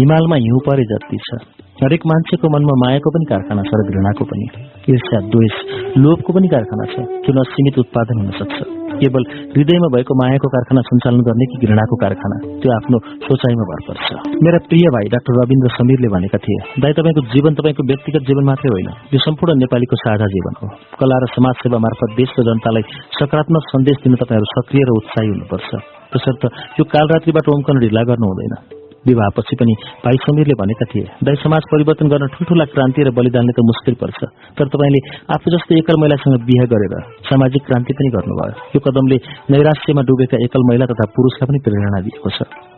हिमालमा 0.00 0.36
हिउँ 0.44 0.60
परे 0.68 0.84
जति 0.92 1.18
छ। 1.26 1.40
हरेक 1.80 2.02
मान्छेको 2.06 2.48
मनमा 2.54 2.74
मायाको 2.80 3.10
पनि 3.14 3.26
कारखाना 3.28 3.62
छ 3.68 3.78
र 3.78 3.82
घृणाको 3.90 4.24
पनि। 4.30 4.46
ईर्ष्या 4.92 5.18
द्वेष 5.32 5.54
लोभको 5.98 6.32
पनि 6.36 6.48
कारखाना 6.54 6.84
छ 6.92 7.04
जुन 7.24 7.36
असीमित 7.42 7.78
उत्पादन 7.82 8.18
हुन 8.20 8.30
सक्छ? 8.40 8.56
केवल 9.00 9.22
हृदयमा 9.54 9.88
भएको 9.94 10.14
मायाको 10.20 10.48
कारखाना 10.54 10.82
सञ्चालन 10.88 11.20
गर्ने 11.28 11.46
कि 11.52 11.56
घृणाको 11.66 11.96
कारखाना? 12.02 12.36
त्यो 12.60 12.70
आफ्नो 12.76 12.98
सोचाइमा 13.24 13.64
भर 13.70 13.80
पर्छ। 13.88 14.08
मेरा 14.44 14.58
प्रिय 14.68 14.86
भाइ 14.96 15.08
डाक्टर 15.14 15.38
रविन्द्र 15.40 15.72
समीरले 15.78 16.08
भनेका 16.14 16.38
थिए 16.44 16.58
दाई 16.84 16.92
तपाईँको 16.98 17.24
जीवन 17.32 17.56
तपाईँको 17.58 17.86
व्यक्तिगत 17.90 18.28
जीवन 18.28 18.44
मात्रै 18.50 18.74
होइन 18.74 18.92
यो 19.14 19.22
सम्पूर्ण 19.26 19.56
नेपालीको 19.64 19.96
साझा 20.04 20.28
जीवन 20.36 20.60
हो। 20.60 20.68
कला 21.00 21.16
र 21.24 21.30
समाज 21.32 21.64
सेवा 21.64 21.82
मार्फत 21.86 22.14
देशको 22.20 22.46
जनतालाई 22.50 22.84
सकारात्मक 23.16 23.72
सन्देश 23.72 24.04
दिन 24.04 24.20
तपाईँहरू 24.22 24.52
सक्रिय 24.52 24.86
र 24.86 25.00
उत्साही 25.00 25.34
हुनुपर्छ। 25.34 25.70
तसर्थ 26.14 26.42
यो 26.78 26.84
कालरात्रिबाट 26.94 27.52
उम्कन 27.56 27.84
ढिला 27.86 28.02
गर्नु 28.12 28.30
हुँदैन। 28.30 28.81
विवाहपछि 29.06 29.56
पनि 29.56 29.74
भाइ 30.04 30.16
समीरले 30.24 30.54
भनेका 30.54 30.86
थिए 30.92 31.06
दाई 31.24 31.36
समाज 31.42 31.62
परिवर्तन 31.72 32.08
गर्न 32.08 32.26
ठुल्ठुला 32.34 32.64
क्रान्ति 32.74 33.02
र 33.02 33.10
बलिदानले 33.10 33.52
त 33.52 33.66
मुस्किल 33.70 33.94
पर्छ 34.02 34.20
तर 34.58 34.66
तपाईँले 34.74 35.00
आफू 35.34 35.54
जस्तै 35.56 35.78
एकल 35.78 36.00
महिलासँग 36.00 36.36
बिहे 36.48 36.66
गरेर 36.74 36.94
सामाजिक 37.30 37.62
क्रान्ति 37.66 37.92
पनि 37.92 38.10
गर्नुभयो। 38.16 38.68
यो 38.74 38.80
कदमले 38.86 39.16
नैराश्यमा 39.50 40.02
डुबेका 40.02 40.44
एकल 40.44 40.68
महिला 40.68 40.86
तथा 40.86 41.10
पुरुषलाई 41.16 41.46
पनि 41.50 41.58
प्रेरणा 41.66 42.00
दिएको 42.06 42.30
छ। 42.30 42.71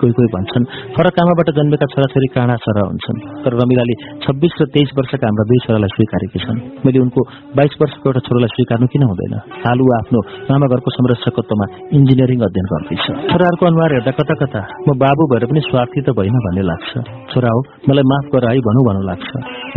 कोही 0.00 0.12
कोही 0.16 0.28
भन्छन् 0.34 0.64
फरक 0.96 1.16
आमाबाट 1.22 1.48
जन्मेका 1.58 1.86
छोराछोरी 1.92 2.28
काँडा 2.36 2.56
छोरा 2.64 2.82
हुन्छन् 2.90 3.18
तर 3.44 3.52
रमिलाले 3.60 3.94
छब्बिस 4.24 4.54
र 4.60 4.64
तेइस 4.74 4.90
वर्षका 4.98 5.26
हाम्रा 5.28 5.44
दुई 5.50 5.58
छोरालाई 5.66 5.90
स्वीकारेकी 5.96 6.38
छन्। 6.44 6.58
मैले 6.84 6.98
उनको 7.06 7.20
बाइस 7.58 7.74
वर्षको 7.82 8.06
एउटा 8.10 8.20
छोरालाई 8.26 8.50
स्वीकार्नु 8.54 8.86
किन 8.92 9.02
हुँदैन? 9.10 9.34
हाल 9.64 9.78
ऊ 9.80 9.88
आफ्नो 9.98 10.20
मामा 10.50 10.66
घरको 10.72 10.90
संरक्षकत्वमा 10.96 11.66
इन्जिनियरिङ 11.96 12.38
अध्ययन 12.48 12.66
गर्दैछ। 12.72 13.04
छोराहरूको 13.32 13.64
अनुहार 13.70 13.90
हेर्दा 13.96 14.12
कता 14.20 14.34
कता 14.42 14.60
म 14.86 14.96
बाबु 15.02 15.28
भएर 15.32 15.44
पनि 15.50 15.60
स्वार्थी 15.68 16.00
त 16.06 16.16
भइन 16.18 16.36
भन्ने 16.46 16.64
लाग्छ। 16.70 16.90
छोरा 17.32 17.50
हो 17.54 17.60
मलाई 17.88 18.06
माफ 18.12 18.32
गर 18.34 18.48
है 18.50 18.60
भनौँ 18.68 18.84
भन्नु 18.88 19.02
लाग्छ। 19.10 19.30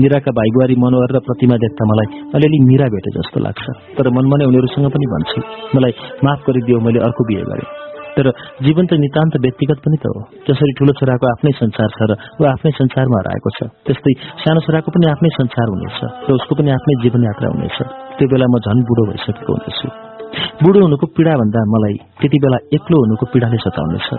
मिराका 0.04 0.32
भाइ 0.38 0.50
बुहारी 0.56 0.76
मनोहर 0.86 1.12
र 1.16 1.20
प्रतिमा 1.28 1.56
देख्दा 1.66 1.84
मलाई 1.92 2.08
अलिअलि 2.36 2.60
मिरा 2.70 2.88
भेटे 2.94 3.12
जस्तो 3.18 3.38
लाग्छ। 3.48 3.66
तर 3.98 4.10
मनमा 4.16 4.36
नै 4.40 4.46
उनीहरूसँग 4.52 4.88
पनि 4.96 5.12
भन्छु 5.14 5.40
मलाई 5.76 5.94
माफ 6.24 6.40
गरिदियो 6.48 6.80
मैले 6.88 7.00
अर्को 7.08 7.22
बिहे 7.30 7.44
गरेँ। 7.52 7.89
तर 8.20 8.28
जीवन 8.68 8.86
त 8.92 9.00
नितान्त 9.00 9.40
व्यक्तिगत 9.48 9.80
पनि 9.84 9.98
त 10.04 10.12
हो। 10.12 10.22
जसरी 10.48 10.72
ठुलो 10.76 10.92
छोराको 11.00 11.26
आफ्नै 11.32 11.52
संसार 11.56 11.90
छ 11.96 12.00
र 12.12 12.12
ऊ 12.40 12.44
आफ्नै 12.52 12.72
संसारमा 12.80 13.18
हराएको 13.22 13.50
छ 13.58 13.60
त्यस्तै 13.88 14.14
सानो 14.44 14.60
छोराको 14.68 14.92
पनि 14.92 15.08
आफ्नै 15.16 15.30
संसार 15.40 15.68
हुनेछ 15.74 16.00
र 16.28 16.30
उसको 16.36 16.54
पनि 16.60 16.70
आफ्नै 16.76 16.96
जीवन 17.04 17.22
यात्रा 17.30 17.48
हुनेछ। 17.56 17.78
त्यो 18.20 18.28
बेला 18.28 18.48
म 18.52 18.56
झन् 18.60 18.84
बुढो 18.90 19.04
भइसकेको 19.10 19.52
हुनेछु। 19.56 19.88
बुढो 20.64 20.80
हुनुको 20.86 21.06
पीडा 21.16 21.34
भन्दा 21.42 21.62
मलाई 21.74 21.96
त्यति 22.20 22.38
बेला 22.44 22.58
एक्लो 22.78 22.98
हुनुको 23.04 23.26
पीडाले 23.34 23.58
सताउनेछ। 23.66 24.10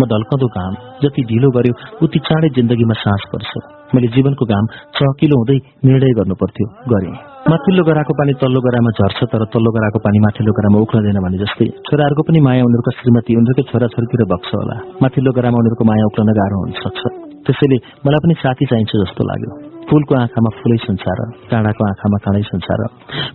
म 0.00 0.02
ढल्कँदो 0.10 0.46
घाम 0.56 0.72
जति 1.02 1.22
ढिलो 1.30 1.48
गर्यो 1.56 1.74
उति 2.04 2.18
चाँडै 2.28 2.48
जिन्दगीमा 2.56 2.96
सास 3.04 3.28
पर्छ। 3.32 3.52
मैले 3.94 4.08
जीवनको 4.16 4.44
घाम 4.54 4.64
चहकिलो 4.96 5.36
हुँदै 5.40 5.58
निर्णय 5.84 6.16
गर्नु 6.18 6.34
पर्थ्यो 6.40 6.66
गरेँ। 6.94 7.29
माथिल्लो 7.40 7.82
गराको 7.88 8.12
पानी 8.18 8.32
तल्लो 8.36 8.60
गरामा 8.60 8.90
झर्छ 9.00 9.18
तर 9.32 9.42
तल्लो 9.52 9.70
गराको 9.72 9.98
पानी 10.04 10.18
माथिल्लो 10.24 10.52
गरामा 10.58 10.78
उक्लदैन 10.84 11.18
भने 11.24 11.38
जस्तै 11.40 11.66
छोराहरूको 11.88 12.22
पनि 12.28 12.40
माया 12.46 12.62
उनीहरूको 12.68 12.92
श्रीमती 12.96 13.36
उनीहरूकै 13.40 13.64
छोराछोरीतिर 13.70 14.22
बग्छ 14.32 14.50
होला। 14.54 14.76
माथिल्लो 15.00 15.32
गरामा 15.38 15.56
उनीहरूको 15.62 15.84
माया 15.90 16.04
उक्लन 16.10 16.32
गाह्रो 16.36 16.60
हुन 16.62 16.72
सक्छ 16.84 17.00
त्यसैले 17.48 17.78
मलाई 18.04 18.20
पनि 18.24 18.34
साथी 18.44 18.64
चाहिन्छ 18.70 18.92
जस्तो 18.92 19.22
लाग्यो। 19.30 19.52
फूलको 19.88 20.12
आँखामा 20.20 20.50
फुलै 20.60 20.78
संसार 20.84 21.18
काँडाको 21.50 21.82
आँखामा 21.90 22.18
काँडै 22.24 22.42
संसार 22.52 22.80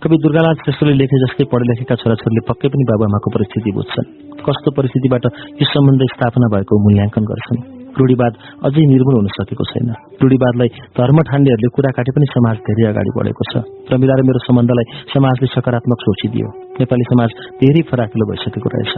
कवि 0.02 0.16
दुर्गालाल 0.24 0.54
श्रेष्ठले 0.62 0.94
लेखे 1.02 1.22
जस्तै 1.26 1.50
पढे 1.52 1.66
लेखेका 1.70 1.94
छोराछोरीले 2.02 2.42
पक्कै 2.50 2.68
पनि 2.72 2.84
बाबुआमाको 2.90 3.28
परिस्थिति 3.36 3.70
बुझ्छन्। 3.78 4.06
कस्तो 4.46 4.70
परिस्थितिबाट 4.78 5.24
यो 5.60 5.66
सम्बन्ध 5.74 6.12
स्थापना 6.14 6.46
भएको 6.54 6.84
मूल्याङ्कन 6.86 7.24
गर्छन्। 7.32 7.75
रूढिवाद 7.98 8.32
अझै 8.66 8.84
निर्मूल 8.92 9.14
हुन 9.18 9.28
सकेको 9.36 9.64
छैन। 9.72 9.88
रूढिवादलाई 10.22 10.68
धर्म 10.98 11.18
ठान्नेहरूले 11.28 11.68
कुरा 11.76 11.90
काटे 11.96 12.10
पनि 12.16 12.26
समाज 12.32 12.56
धेरै 12.68 12.84
अगाडि 12.92 13.10
बढेको 13.18 13.42
छ। 13.50 13.54
रमिला 13.92 14.14
र 14.18 14.20
मेरो 14.28 14.40
सम्बन्धलाई 14.48 14.86
समाजले 15.14 15.46
सकारात्मक 15.56 15.98
सोचिदियो। 16.06 16.48
नेपाली 16.80 17.04
समाज 17.12 17.30
धेरै 17.62 17.82
फराकिलो 17.90 18.24
भइसकेको 18.30 18.68
रहेछ। 18.74 18.94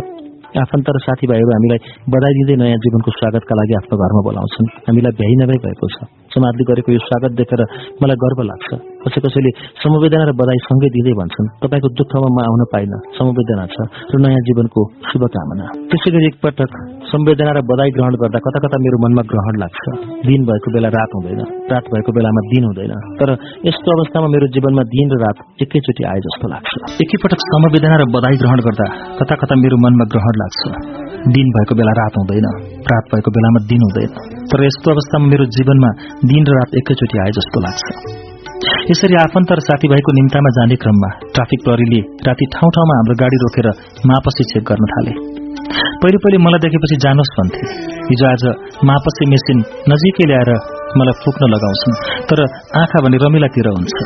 आफन्त 0.49 0.87
र 0.89 0.99
साथीभाइहरू 1.05 1.51
हामीलाई 1.53 1.81
बधाई 2.09 2.33
दिँदै 2.39 2.57
नयाँ 2.61 2.81
जीवनको 2.85 3.11
स्वागतका 3.21 3.55
लागि 3.61 3.75
आफ्नो 3.81 3.95
घरमा 4.01 4.23
बोलाउँछन्। 4.29 4.69
हामीलाई 4.89 5.13
भ्याइ 5.21 5.35
नभई 5.41 5.59
भएको 5.65 5.87
छ। 5.95 5.97
समाजले 6.33 6.65
गरेको 6.71 6.89
यो 6.97 7.01
स्वागत 7.05 7.33
देखेर 7.41 7.61
मलाई 8.01 8.19
गर्व 8.25 8.39
लाग्छ। 8.51 8.69
कसै 9.09 9.21
कसैले 9.25 9.51
समवेदना 9.81 10.25
र 10.29 10.33
बधाई 10.37 10.59
सँगै 10.69 10.89
दिँदै 10.93 11.15
भन्छन्। 11.21 11.47
तपाईँको 11.65 11.89
दुःखमा 11.97 12.29
म 12.29 12.39
आउन 12.45 12.63
पाइन। 12.73 12.93
समवेदना 13.17 13.65
छ 13.73 13.77
र 14.13 14.15
नयाँ 14.21 14.43
जीवनको 14.49 14.81
शुभकामना। 15.09 15.67
त्यसै 15.89 16.11
गरी 16.13 16.27
एकपटक 16.31 16.71
संवेदना 17.09 17.53
र 17.57 17.61
बधाई 17.65 17.91
ग्रहण 17.97 18.15
गर्दा 18.23 18.39
कता 18.45 18.59
कता 18.65 18.77
मेरो 18.85 18.97
मनमा 19.05 19.23
ग्रहण 19.33 19.55
लाग्छ। 19.65 19.83
दिन 20.29 20.41
भएको 20.49 20.69
बेला 20.77 20.89
रात 20.93 21.11
हुँदैन। 21.17 21.41
रात 21.73 21.85
भएको 21.93 22.11
बेलामा 22.13 22.41
दिन 22.53 22.65
हुँदैन। 22.69 22.93
तर 23.19 23.29
यस्तो 23.65 23.89
अवस्थामा 23.97 24.29
मेरो 24.29 24.47
जीवनमा 24.53 24.83
दिन 24.95 25.07
र 25.09 25.21
रात 25.25 25.37
एकैचोटि 25.65 26.03
आए 26.05 26.21
जस्तो 26.29 26.47
लाग्छ। 26.53 26.71
एकैपटक 27.01 27.41
समवेदना 27.49 27.97
र 27.97 28.05
बधाई 28.13 28.37
ग्रहण 28.37 28.61
गर्दा 28.69 28.87
कता 29.19 29.35
कता 29.35 29.55
मेरो 29.57 29.77
मनमा 29.85 30.05
ग्रहण 30.13 30.35
लाग्छ। 30.45 30.63
दिन 31.35 31.47
भएको 31.57 31.75
बेला 31.75 31.93
रात 31.93 32.15
हुँदैन। 32.19 32.49
रात 32.93 33.05
भएको 33.15 33.31
बेलामा 33.31 33.61
दिन 33.73 33.81
हुँदैन। 33.83 34.11
तर 34.53 34.65
यस्तो 34.65 34.91
अवस्थामा 34.93 35.27
मेरो 35.27 35.45
जीवनमा 35.59 35.91
दिन 36.25 36.43
र 36.49 36.59
रात 36.61 36.75
एकैचोटि 36.75 37.17
आए 37.19 37.31
जस्तो 37.41 37.61
लाग्छ। 37.61 38.28
यसरी 38.59 39.17
आफन्त 39.23 39.51
र 39.53 39.61
साथीभाइको 39.61 40.13
निम्तामा 40.19 40.51
जाने 40.51 40.77
क्रममा 40.83 41.09
ट्राफिक 41.35 41.61
प्रहरीले 41.65 42.01
राति 42.27 42.47
ठाउँ 42.55 42.71
ठाउँमा 42.77 42.95
हाम्रो 42.99 43.15
गाडी 43.23 43.39
रोकेर 43.43 43.69
मापसी 44.11 44.45
चेक 44.51 44.65
गर्न 44.71 44.89
थाले। 44.93 45.13
पहिले 46.03 46.19
पहिले 46.25 46.39
मलाई 46.39 46.61
देखेपछि 46.65 46.97
जानुहोस् 47.05 47.35
भन्थे। 47.39 47.63
हिजो 48.11 48.25
आज 48.31 48.43
मापसी 48.85 49.25
मेसिन 49.31 49.59
नजिकै 49.93 50.27
ल्याएर 50.31 50.51
मलाई 50.99 51.19
फुक्न 51.23 51.51
लगाउँछन् 51.55 51.99
तर 52.31 52.39
आँखा 52.83 52.99
भने 53.05 53.17
रमिलातिर 53.25 53.69
हुन्छ। 53.69 53.97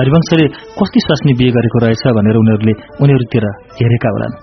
हरिवंशले 0.00 0.46
कस्ती 0.80 1.00
सस्नी 1.06 1.32
बिहे 1.38 1.50
गरेको 1.50 1.78
रहेछ 1.84 2.02
भनेर 2.18 2.36
उनीहरूले 2.42 2.74
उनीहरूतिर 3.02 3.46
हेरेका 3.78 4.10
होलान्। 4.10 4.34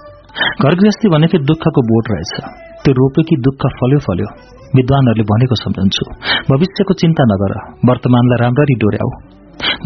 घर 0.63 0.74
गृहस्थी 0.79 1.08
भनेकै 1.10 1.38
दुःखको 1.51 1.81
बोट 1.92 2.06
रहेछ। 2.11 2.67
त्यो 2.87 2.93
रोप्यो 2.93 3.23
कि 3.23 3.35
दुःख 3.35 3.61
फल्यो 3.79 3.99
फल्यो? 3.99 4.27
विद्वानहरूले 4.75 5.23
भनेको 5.23 5.55
सम्झन्छु। 5.55 6.03
भविष्यको 6.51 6.93
चिन्ता 6.93 7.23
नगर। 7.23 7.51
वर्तमानलाई 7.89 8.37
राम्ररी 8.41 8.75
डोर्याऊ। 8.75 9.11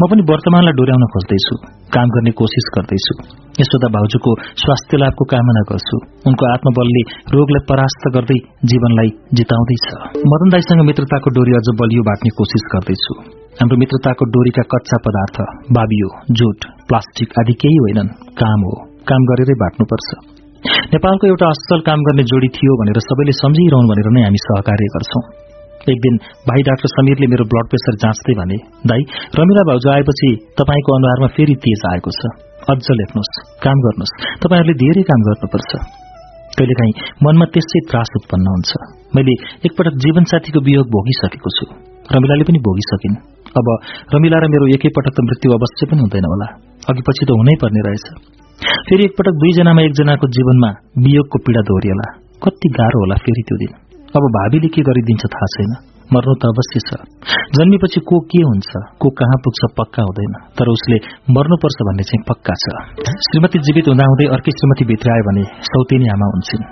पनि 0.10 0.22
वर्तमानलाई 0.30 0.72
डोर्याउन 0.72 1.04
खोज्दैछु। 1.06 1.54
काम 1.94 2.06
गर्ने 2.08 2.30
कोसिस 2.30 2.66
गर्दैछु। 2.76 3.14
यशोदा 3.60 3.88
भाउजूको 3.88 4.30
स्वास्थ्य 4.40 4.96
लाभको 4.96 5.24
कामना 5.24 5.62
गर्छु। 5.70 5.96
उनको 6.26 6.44
आत्मबलले 6.52 7.02
रोगलाई 7.34 7.66
परास्त 7.70 8.02
गर्दै 8.14 8.38
जीवनलाई 8.64 9.10
जिताउँदैछ। 9.34 9.86
मदन 10.32 10.48
दाईसँग 10.48 10.86
मित्रताको 10.86 11.30
डोरी 11.30 11.52
अझ 11.52 11.66
बलियो 11.80 12.02
बाँट्ने 12.02 12.30
कोसिस 12.38 12.64
गर्दैछु। 12.74 13.14
हाम्रो 13.60 13.76
मित्रताको 13.76 14.24
डोरीका 14.24 14.62
कच्चा 14.62 14.96
पदार्थ 15.06 15.36
बाबियो 15.72 16.08
जुट 16.30 16.60
प्लास्टिक 16.88 17.28
आदि 17.40 17.52
केही 17.52 17.76
होइनन्। 17.76 18.08
काम 18.42 18.60
हो। 18.60 18.74
काम 19.10 19.22
गरेरै 19.22 19.54
बाँट्नुपर्छ 19.54 20.31
नेपालको 20.62 21.26
एउटा 21.26 21.46
असल 21.48 21.80
काम 21.80 22.00
गर्ने 22.06 22.22
जोडी 22.22 22.48
थियो 22.48 22.74
भनेर 22.80 22.98
सबैले 23.02 23.32
सम्झिरहन् 23.32 23.88
भनेर 23.90 24.08
नै 24.16 24.22
हामी 24.22 24.40
सहकार्य 24.42 24.90
गर्छौं। 24.94 25.22
एक 25.90 25.98
दिन 25.98 26.14
भाइ 26.48 26.62
डाक्टर 26.62 26.88
समीरले 26.88 27.26
मेरो 27.26 27.44
ब्लड 27.44 27.66
प्रेसर 27.66 27.94
जाँच्दै 28.02 28.34
भने 28.38 28.58
दाई 28.86 29.02
रमिला 29.38 29.62
भाउजू 29.62 29.90
आएपछि 29.90 30.28
तपाईँको 30.58 30.90
अनुहारमा 30.96 31.28
फेरि 31.36 31.54
तेज 31.64 31.82
आएको 31.92 32.10
छ। 32.18 32.22
अझ 32.70 32.78
लेख्नुहोस् 33.00 33.32
काम 33.64 33.76
गर्नुहोस्। 33.86 34.14
तपाईँहरूले 34.42 34.74
धेरै 34.74 35.02
काम 35.02 35.20
गर्नुपर्छ। 35.26 35.72
कहिलेकाहीँ 36.58 36.94
मनमा 37.26 37.46
त्यसै 37.54 37.80
त्रास 37.90 38.10
उत्पन्न 38.16 38.46
हुन्छ। 38.46 38.70
मैले 39.16 39.34
एकपटक 39.66 39.94
जीवनसाथीको 40.04 40.60
वियोग 40.60 40.86
भोगिसकेको 40.86 41.50
छु। 41.58 41.64
रमिलाले 42.14 42.44
पनि 42.44 42.58
भोगिसकिन्। 42.58 43.16
अब 43.58 43.66
रमिला 44.14 44.38
र 44.38 44.44
मेरो 44.54 44.66
एकैपटक 44.76 45.14
त 45.16 45.18
मृत्यु 45.26 45.48
अवश्य 45.58 45.82
पनि 45.90 46.00
हुँदैन 46.06 46.24
होला। 46.24 46.48
अघि 46.90 47.02
पछि 47.06 47.24
त 47.26 47.30
हुनै 47.38 47.54
पर्ने 47.62 47.80
रहेछ। 47.86 48.06
फेरि 48.86 49.04
एकपटक 49.04 49.34
दुईजनामा 49.42 49.82
एकजनाको 49.82 50.26
जीवनमा 50.36 50.70
वियोगको 51.04 51.38
पीड़ा 51.44 51.62
दोहोरिएला। 51.68 52.06
कति 52.42 52.68
गाह्रो 52.78 52.98
होला 53.02 53.16
फेरि 53.24 53.42
त्यो 53.48 53.56
दिन। 53.62 53.72
अब 54.16 54.22
भावीले 54.36 54.68
के 54.74 54.82
गरिदिन्छ 54.88 55.22
थाहा 55.34 55.48
छैन। 55.54 55.72
मर्नु 56.12 56.34
त 56.40 56.44
अवश्य 56.52 56.80
छ। 56.88 56.90
जन्मेपछि 57.56 58.00
को 58.08 58.16
के 58.30 58.40
हुन्छ 58.48 58.70
को 59.00 59.08
कहाँ 59.18 59.38
पुग्छ 59.44 59.60
पक्का 59.78 60.02
हुँदैन। 60.02 60.34
तर 60.58 60.66
उसले 60.68 60.96
मर्नुपर्छ 61.36 61.78
भन्ने 61.88 62.04
चाहिँ 62.08 62.22
पक्का 62.28 62.54
छ। 62.62 62.64
श्रीमती 63.26 63.58
जीवित 63.66 63.88
हुँदाहुँदै 63.88 64.26
अर्कै 64.36 64.52
श्रीमती 64.58 64.84
भित्र 64.90 65.12
आयो 65.14 65.24
भने 65.28 65.44
सौतेनी 65.70 66.06
आमा 66.14 66.26
हुन्छन्। 66.32 66.64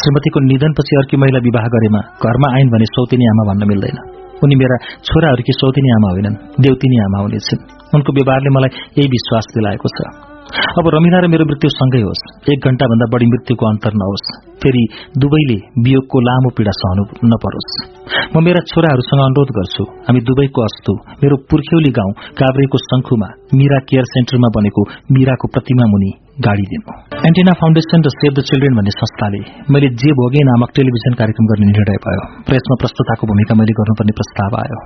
श्रीमतीको 0.00 0.38
निधनपछि 0.48 0.96
अर्की 0.96 1.16
महिला 1.16 1.38
विवाह 1.48 1.64
गरेमा 1.74 2.00
घरमा 2.24 2.48
आइन् 2.56 2.72
भने 2.74 2.86
सौतेनी 2.96 3.24
आमा 3.32 3.42
भन्न 3.52 3.68
मिल्दैन। 3.68 4.21
उनी 4.44 4.54
मेरा 4.54 4.76
छोराहरूकी 5.04 5.52
सौतेनी 5.52 5.90
आमा 5.90 6.08
होइनन् 6.10 6.36
देउतिनी 6.60 6.98
आमा 7.04 7.18
हुनेछन्। 7.22 7.62
उनको 7.94 8.10
व्यवहारले 8.12 8.50
मलाई 8.50 8.70
यही 8.98 9.08
विश्वास 9.08 9.44
दिलाएको 9.54 9.88
छ। 9.88 10.31
अब 10.52 10.88
रमिला 10.94 11.18
र 11.24 11.26
मेरो 11.32 11.44
मृत्यु 11.48 11.68
सँगै 11.72 12.00
होस्। 12.04 12.22
एक 12.52 12.66
घण्टाभन्दा 12.68 13.06
बढी 13.12 13.26
मृत्युको 13.26 13.64
अन्तर 13.72 13.92
नहोस्। 14.00 14.26
फेरि 14.60 14.82
दुवैले 15.16 15.56
वियोगको 15.84 16.18
लामो 16.28 16.50
पीड़ा 16.56 16.72
सहनु 16.80 17.02
नपरोस्। 17.32 17.72
म 18.32 18.42
मेरा 18.44 18.60
छोराहरूसँग 18.70 19.22
अनुरोध 19.26 19.50
गर्छु 19.58 19.84
हामी 20.06 20.20
दुवैको 20.28 20.60
अस्तु 20.68 20.92
मेरो 21.22 21.36
पुर्ख्यौली 21.48 21.92
गाउँ 21.98 22.12
काभ्रेको 22.40 22.78
शंखुमा 22.84 23.28
मीरा 23.56 23.78
केयर 23.88 24.04
सेन्टरमा 24.12 24.48
बनेको 24.56 24.82
मीराको 25.16 25.52
प्रतिमा 25.56 25.84
मुनि 25.92 26.10
गाडी 26.44 26.64
दिनु। 26.70 27.00
एन्टिना 27.28 27.52
फाउन्डेशन 27.60 28.00
र 28.06 28.16
सेभ 28.20 28.32
द 28.36 28.48
चिल्ड्रेन 28.48 28.72
भन्ने 28.76 28.92
संस्थाले 29.00 29.40
मैले 29.72 29.88
जे 30.00 30.10
भोगे 30.20 30.48
नामक 30.52 30.70
टेलिभिजन 30.76 31.20
कार्यक्रम 31.20 31.46
गर्ने 31.50 31.66
निर्णय 31.72 31.98
भयो 32.04 32.22
प्रेसमा 32.48 32.82
प्रस्तुताको 32.82 33.22
भूमिका 33.30 33.54
मैले 33.60 33.72
गर्नुपर्ने 33.80 34.20
प्रस्ताव 34.20 34.56
आयो। 34.62 34.80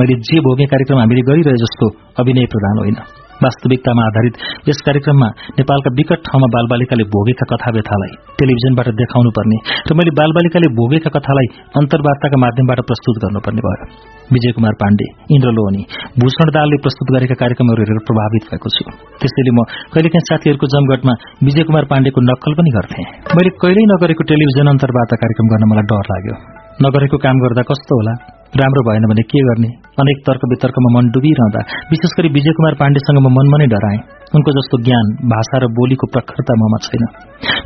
मैले 0.00 0.14
जे 0.28 0.46
भोगे 0.46 0.64
कार्यक्रम 0.72 0.98
हामीले 0.98 1.22
गरिरहे 1.28 1.58
जस्तो 1.64 1.96
अभिनय 2.20 2.54
प्रदान 2.54 2.76
होइन। 2.84 2.98
वास्तविकतामा 3.44 4.02
आधारित 4.10 4.34
यस 4.68 4.80
कार्यक्रममा 4.86 5.28
नेपालका 5.58 5.90
विकट 5.98 6.20
ठाउँमा 6.28 6.48
बालबालिकाले 6.54 7.04
भोगेका 7.14 7.46
कथा 7.52 7.70
व्यथालाई 7.76 8.12
टेलिभिजनबाट 8.40 8.88
देखाउनु 9.00 9.30
पर्ने 9.38 9.58
र 9.90 9.96
मैले 10.00 10.12
बालबालिकाले 10.20 10.68
भोगेका 10.80 11.10
कथालाई 11.16 11.48
अन्तर्वार्ताका 11.80 12.40
माध्यमबाट 12.44 12.80
प्रस्तुत 12.90 13.22
गर्नुपर्ने 13.24 13.62
भयो। 13.66 13.86
विजय 14.34 14.52
कुमार 14.56 14.74
पाण्डे 14.82 15.06
इन्द्र 15.36 15.50
लोहनी 15.58 15.82
भूषण 16.20 16.50
दालले 16.56 16.76
प्रस्तुत 16.84 17.08
गरेका 17.16 17.36
कार्यक्रमहरू 17.42 17.82
हेरेर 17.82 18.02
प्रभावित 18.08 18.50
भएको 18.50 18.68
छु। 18.76 18.84
त्यसैले 19.20 19.52
म 19.56 19.64
कहिलेकाहीँ 19.94 20.26
साथीहरूको 20.30 20.66
जमघटमा 20.74 21.14
विजय 21.46 21.64
कुमार 21.68 21.84
पाण्डेको 21.92 22.20
नक्कल 22.30 22.52
पनि 22.60 22.70
गर्थे। 22.76 23.02
मैले 23.36 23.50
कहिल्यै 23.62 23.86
नगरेको 23.94 24.22
टेलिभिजन 24.32 24.74
अन्तर्वार्ता 24.74 25.22
कार्यक्रम 25.22 25.46
गर्न 25.52 25.64
मलाई 25.72 25.86
डर 25.92 26.12
लाग्यो। 26.12 26.36
नगरेको 26.84 27.16
काम 27.24 27.36
गर्दा 27.44 27.62
कस्तो 27.70 27.98
होला? 28.00 28.14
राम्रो 28.58 28.82
भएन 28.86 29.04
भने 29.10 29.22
के 29.30 29.40
गर्ने? 29.46 29.68
अनेक 30.02 30.18
तर्क 30.26 30.42
वितर्कमा 30.50 30.90
मन 30.94 31.04
डुबिरहँदा 31.14 31.60
विशेष 31.90 32.12
गरी 32.18 32.28
विजय 32.34 32.52
कुमार 32.58 32.74
पाण्डेसँग 32.74 33.18
म 33.22 33.30
मनमा 33.30 33.56
नै 33.62 33.66
डराएँ। 33.70 34.00
उनको 34.34 34.50
जस्तो 34.58 34.76
ज्ञान 34.86 35.06
भाषा 35.32 35.56
र 35.62 35.64
बोलीको 35.70 36.06
प्रखरता 36.14 36.52
ममा 36.62 36.78
छैन। 36.86 37.04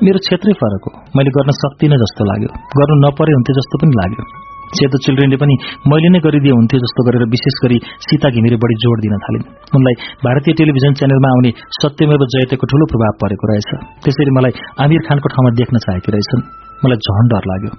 मेरो 0.04 0.18
क्षेत्रै 0.24 0.52
फरक 0.52 0.84
हो। 0.84 0.90
मैले 1.17 1.31
गर्न 1.36 1.50
सक्दिनँ 1.60 1.97
जस्तो 1.97 2.22
लाग्यो। 2.31 2.50
गर्नु 2.78 2.97
नपरे 3.04 3.33
हुन्थ्यो 3.33 3.54
जस्तो 3.60 3.81
पनि 3.81 3.97
लाग्यो। 4.00 4.24
सेतो 4.76 4.99
चिल्ड्रेनले 5.06 5.36
पनि 5.36 5.54
मैले 5.88 6.08
नै 6.12 6.20
गरिदिए 6.26 6.52
हुन्थ्यो 6.52 6.81
जस्तो 6.84 7.00
गरेर 7.08 7.24
विशेष 7.33 7.56
गरी 7.65 7.78
सीता 8.04 8.28
घिमिरे 8.34 8.56
बढी 8.56 8.76
जोड 8.84 8.99
दिन 9.04 9.17
थालिन्। 9.24 9.44
उनलाई 9.76 9.94
भारतीय 10.26 10.54
टेलिभिजन 10.60 10.92
च्यानलमा 11.00 11.28
आउने 11.28 11.50
सत्यमेव 11.81 12.22
जयतेको 12.34 12.65
ठूलो 12.67 12.84
प्रभाव 12.92 13.12
परेको 13.24 13.44
रहेछ। 13.52 13.70
त्यसरी 14.04 14.33
मलाई 14.36 14.52
आमिर 14.84 15.00
खानको 15.08 15.28
ठाउँमा 15.28 15.50
देख्न 15.60 15.76
चाहेकी 15.78 16.12
रहेछन्। 16.12 16.64
मलाई 16.83 16.99
झन 17.07 17.24
डर 17.33 17.44
लाग्यो। 17.51 17.71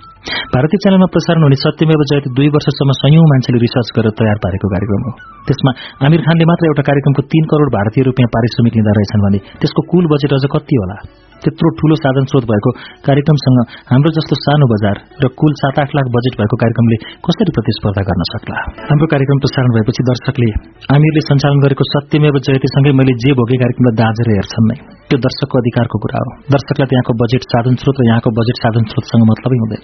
भारतीय 0.53 0.79
च्यानलमा 0.83 1.07
प्रसारण 1.15 1.41
हुने 1.43 1.57
सत्यमेव 1.63 2.01
जयते 2.11 2.29
दुई 2.37 2.47
वर्षसम्म 2.55 2.91
सयौं 3.01 3.25
मान्छेले 3.31 3.59
रिसर्च 3.65 3.89
गरेर 3.97 4.13
तयार 4.19 4.37
पारेको 4.45 4.67
कार्यक्रम 4.67 5.01
हो। 5.07 5.11
त्यसमा 5.47 5.71
आमिर 6.05 6.21
खानले 6.25 6.45
मात्र 6.51 6.63
एउटा 6.65 6.83
कार्यक्रमको 6.89 7.21
तीन 7.33 7.43
करोड़ 7.51 7.69
भारतीय 7.77 8.03
रूपियाँ 8.09 8.29
पारिश्रमिक 8.35 8.73
लिँदा 8.77 8.93
रहेछन् 8.97 9.25
भने 9.25 9.39
त्यसको 9.61 9.81
कुल 9.91 10.03
बजेट 10.13 10.31
अझ 10.37 10.45
कति 10.55 10.75
होला? 10.81 10.97
त्यत्रो 11.43 11.67
ठूलो 11.79 11.95
साधन 12.03 12.25
स्रोत 12.29 12.45
भएको 12.51 12.69
कार्यक्रमसँग 13.07 13.59
हाम्रो 13.91 14.11
जस्तो 14.17 14.35
सानो 14.45 14.65
बजार 14.73 14.95
र 15.23 15.25
कुल 15.39 15.53
सात 15.61 15.75
आठ 15.83 15.89
लाख 15.97 16.05
बजेट 16.15 16.33
भएको 16.41 16.55
कार्यक्रमले 16.63 16.97
कसरी 17.25 17.51
प्रतिस्पर्धा 17.57 18.03
गर्न 18.09 18.21
सक्ला? 18.33 18.57
हाम्रो 18.89 19.07
कार्यक्रम 19.13 19.37
प्रसारण 19.43 19.69
भएपछि 19.75 20.01
दर्शकले 20.11 20.49
आमिरले 20.95 21.21
सञ्चालन 21.29 21.59
गरेको 21.65 21.83
सत्यमेव 21.93 22.35
जयतीसँगै 22.47 22.93
मैले 22.99 23.13
जे 23.23 23.31
भोगे 23.39 23.57
कार्यक्रमलाई 23.63 23.95
दाँजेर 24.01 24.27
हेर्छन् 24.35 24.67
नै। 24.69 24.77
त्यो 25.07 25.17
दर्शकको 25.25 25.55
अधिकारको 25.61 25.97
कुरा 26.03 26.19
हो। 26.25 26.31
दर्शकलाई 26.55 26.87
त्यहाँको 26.91 27.13
बजेट 27.21 27.43
साधन 27.53 27.73
स्रोत 27.81 27.97
र 28.01 28.03
यहाँको 28.11 28.29
बजेट 28.39 28.57
साधन 28.63 28.83
स्रोतसँग 28.91 29.23
मतलबै 29.31 29.57
हुँदैन। 29.63 29.83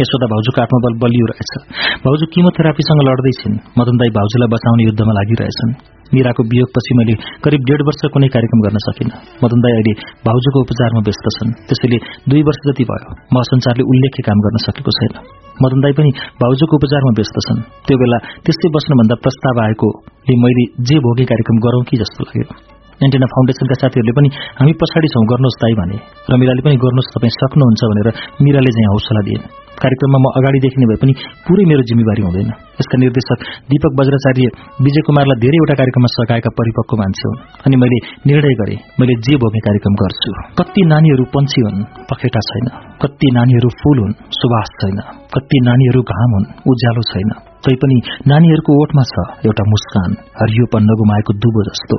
यशोदा 0.00 0.26
भाउजूको 0.32 0.58
आत्मबल 0.62 0.92
बलियो 1.02 1.26
रहेछ। 1.30 1.52
भाउजू 2.06 2.24
किमोथेरापीसँग 2.34 3.00
लड्दैछिन् 3.08 3.56
मदन 3.78 3.96
दाई 4.00 4.10
भाउजूलाई 4.18 4.48
बचाउने 4.54 4.82
युद्धमा 4.88 5.12
लागिरहेछन्। 5.18 5.97
मीराको 6.14 6.42
वियोगपछि 6.52 6.92
मैले 6.98 7.14
करिब 7.44 7.60
डेढ 7.68 7.80
वर्ष 7.88 8.00
कुनै 8.14 8.28
कार्यक्रम 8.34 8.60
गर्न 8.66 8.78
सकिनँ। 8.86 9.12
मदन 9.44 9.58
दाई 9.64 9.72
अहिले 9.78 9.92
भाउजूको 10.28 10.58
उपचारमा 10.64 11.00
व्यस्त 11.08 11.26
छन्। 11.36 11.50
त्यसैले 11.68 11.98
दुई 12.30 12.42
वर्ष 12.48 12.60
जति 12.68 12.84
भयो 12.90 13.10
म 13.34 13.36
संसारले 13.50 13.84
उल्लेख्य 13.92 14.22
काम 14.28 14.38
गर्न 14.46 14.64
सकेको 14.66 14.96
छैन। 14.98 15.12
मदन 15.62 15.78
दाई 15.84 15.92
पनि 15.98 16.10
भाउजूको 16.42 16.74
उपचारमा 16.80 17.12
व्यस्त 17.18 17.36
छन्। 17.46 17.60
त्यो 17.86 17.96
बेला 18.00 18.18
त्यस्तै 18.46 18.68
बस्नुभन्दा 18.76 19.14
प्रस्ताव 19.24 19.62
आएकोले 19.66 20.34
मैले 20.44 20.64
जे 20.88 20.96
भोगे 21.04 21.24
कार्यक्रम 21.30 21.56
गरौं 21.66 21.82
कि 21.88 21.96
जस्तो 22.02 22.20
लाग्यो। 22.24 22.77
एन्टेना 23.04 23.26
फाउन्डेसनका 23.26 23.76
साथीहरूले 23.82 24.14
पनि 24.18 24.28
हामी 24.58 24.72
पछाडि 24.80 25.08
छौं 25.14 25.24
गर्नुहोस् 25.30 25.60
ताई 25.62 25.74
भने 25.80 25.96
र 26.30 26.32
मिराले 26.40 26.62
पनि 26.66 26.76
गर्नुहोस् 26.84 27.14
तपाईँ 27.14 27.34
सक्नुहुन्छ 27.40 27.82
भनेर 27.90 28.08
मिराले 28.42 28.70
चाहिँ 28.76 28.90
हौसला 28.92 29.22
दिए 29.28 29.40
कार्यक्रममा 29.82 30.18
म 30.18 30.26
अगाडि 30.38 30.58
देखिने 30.58 30.86
भए 30.90 30.98
पनि 31.02 31.12
पुरै 31.46 31.64
मेरो 31.70 31.82
जिम्मेवारी 31.88 32.22
हुँदैन। 32.22 32.48
यसका 32.80 32.96
निर्देशक 32.98 33.38
दीपक 33.70 33.92
बज्राचार्य 33.98 34.46
विजय 34.82 35.02
कुमारलाई 35.06 35.38
धेरैवटा 35.44 35.74
कार्यक्रममा 35.80 36.10
सघाएका 36.14 36.50
परिपक्व 36.58 36.94
मान्छे 37.00 37.26
हुन्। 37.28 37.38
अनि 37.66 37.76
मैले 37.82 37.98
निर्णय 38.26 38.54
गरे 38.60 38.76
मैले 39.00 39.14
जे 39.26 39.34
भोग्ने 39.42 39.60
कार्यक्रम 39.60 39.94
गर्छु। 40.02 40.30
कति 40.58 40.82
नानीहरू 40.92 41.24
पन्छी 41.34 41.60
हुन् 41.62 41.84
पखेटा 42.10 42.42
छैन। 42.48 42.66
कति 43.02 43.28
नानीहरू 43.30 43.68
फूल 43.80 43.98
हुन् 43.98 44.18
सुवास 44.40 44.74
छैन। 44.80 44.98
कति 45.34 45.58
नानीहरू 45.62 46.02
घाम 46.02 46.34
हुन् 46.34 46.50
उज्यालो 46.66 47.02
छैन। 47.12 47.47
तैपनि 47.66 47.98
नानीहरूको 48.26 48.76
ओठमा 48.82 49.04
छ 49.12 49.24
एउटा 49.46 49.64
मुस्कान 49.72 50.10
हरियोपन 50.40 50.82
नगुमाएको 50.90 51.32
दुबो 51.42 51.64
जस्तो 51.70 51.96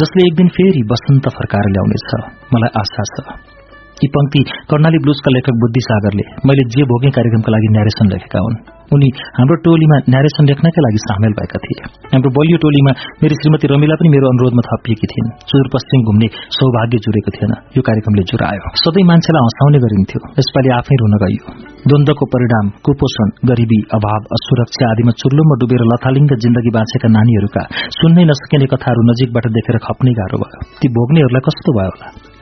जसले 0.00 0.28
एक 0.28 0.34
दिन 0.36 0.48
फेरि 0.58 0.82
बसन्त 0.92 1.28
फर्काएर 1.36 1.68
ल्याउनेछ। 1.74 2.08
मलाई 2.54 2.72
आशा 2.82 3.04
छ। 3.14 3.53
यी 4.02 4.08
पंक्ति 4.14 4.40
कर्णाली 4.70 4.98
ब्लुजका 5.04 5.34
लेखक 5.34 5.60
बुद्धि 5.64 5.82
सागरले 5.88 6.24
मैले 6.48 6.70
जे 6.74 6.86
भोगे 6.92 7.10
कार्यक्रमका 7.18 7.50
लागि 7.54 7.68
न्यारेसन 7.74 8.06
लेखेका 8.14 8.40
हुन् 8.46 8.56
उनी 8.94 9.08
हाम्रो 9.36 9.56
टोलीमा 9.66 9.96
न्यारेसन 10.12 10.44
लेख्नकै 10.50 10.82
लागि 10.86 11.00
सामेल 11.04 11.32
भएका 11.38 11.58
थिए। 11.64 11.84
हाम्रो 12.12 12.30
बलियो 12.36 12.56
टोलीमा 12.64 12.92
मेरी 13.22 13.34
श्रीमती 13.40 13.70
रमिला 13.72 13.96
पनि 14.00 14.08
मेरो 14.14 14.26
अनुरोधमा 14.32 14.64
थपिएकी 14.66 15.06
थिइन्। 15.12 15.30
सुदूरपश्चिम 15.50 16.00
घुम्ने 16.08 16.28
सौभाग्य 16.56 17.00
जुरेको 17.06 17.30
थिएन। 17.36 17.54
यो 17.76 17.82
कार्यक्रमले 17.88 18.24
जुरायो। 18.30 18.74
सधैँ 18.82 19.06
मान्छेलाई 19.10 19.46
हँसाउने 19.46 19.78
गरिन्थ्यो। 19.84 20.20
यसपालि 20.40 20.74
आफै 20.78 21.00
रुन 21.02 21.16
गइयो। 21.24 21.56
द्वन्द्वको 21.88 22.24
परिणाम 22.34 22.66
कुपोषण 22.84 23.32
गरिबी 23.48 23.80
अभाव 23.96 24.30
असुरक्षा 24.36 24.84
आदिमा 24.90 25.16
चुर्लुममा 25.22 25.58
डुबेर 25.64 25.82
लथालिङ्ग 25.94 26.36
जिन्दगी 26.44 26.76
बाँचेका 26.76 27.08
नानीहरूका 27.16 27.62
सुन्नै 27.98 28.24
नसकिने 28.30 28.66
कथाहरू 28.74 29.08
नजिकबाट 29.10 29.50
देखेर 29.56 29.82
खप्नै 29.88 30.14
गाह्रो 30.20 30.44
भयो। 30.44 30.64
ती 30.80 30.86
भोग्नेहरूलाई 30.98 31.44
कस्तो 31.48 31.70
भयो 31.80 31.92
होला? 31.96 32.33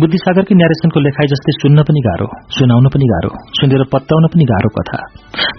बुद्धिसागरकी 0.00 0.54
न्यारेसनको 0.58 1.00
लेखाइ 1.06 1.28
जस्तै 1.32 1.52
सुन्न 1.56 1.82
पनि 1.88 2.00
गाह्रो 2.06 2.26
सुनाउन 2.56 2.86
पनि 2.94 3.06
गाह्रो 3.12 3.30
सुनेर 3.58 3.84
पत्याउन 3.92 4.26
पनि 4.32 4.44
गाह्रो 4.50 4.70
कथा। 4.76 4.98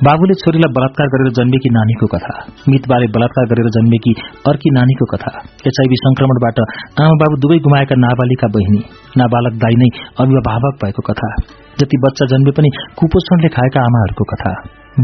बाबुले 0.08 0.36
छोरीलाई 0.42 0.74
बलात्कार 0.78 1.08
गरेर 1.14 1.30
जन्मेकी 1.40 1.70
नानीको 1.78 2.08
कथा 2.14 2.34
मितबाले 2.74 3.08
बलात्कार 3.16 3.46
गरेर 3.54 3.70
जन्मेकी 3.78 4.14
अर्की 4.52 4.70
नानीको 4.78 5.06
कथा 5.14 5.32
एचआईभी 5.72 6.02
संक्रमणबाट 6.04 6.62
आमा 7.00 7.16
बाबु 7.24 7.42
दुवै 7.44 7.58
गुमाएका 7.66 8.00
नाबालिका 8.06 8.52
बहिनी 8.56 8.82
नाबालक 9.18 9.60
दाई 9.64 9.82
नै 9.82 9.90
अभिभावक 10.20 10.80
भएको 10.84 11.08
कथा 11.10 11.34
जति 11.82 11.98
बच्चा 12.06 12.32
जन्मे 12.32 12.52
पनि 12.58 12.70
कुपोषणले 13.00 13.50
खाएका 13.58 13.90
आमाहरूको 13.90 14.32
कथा 14.34 14.54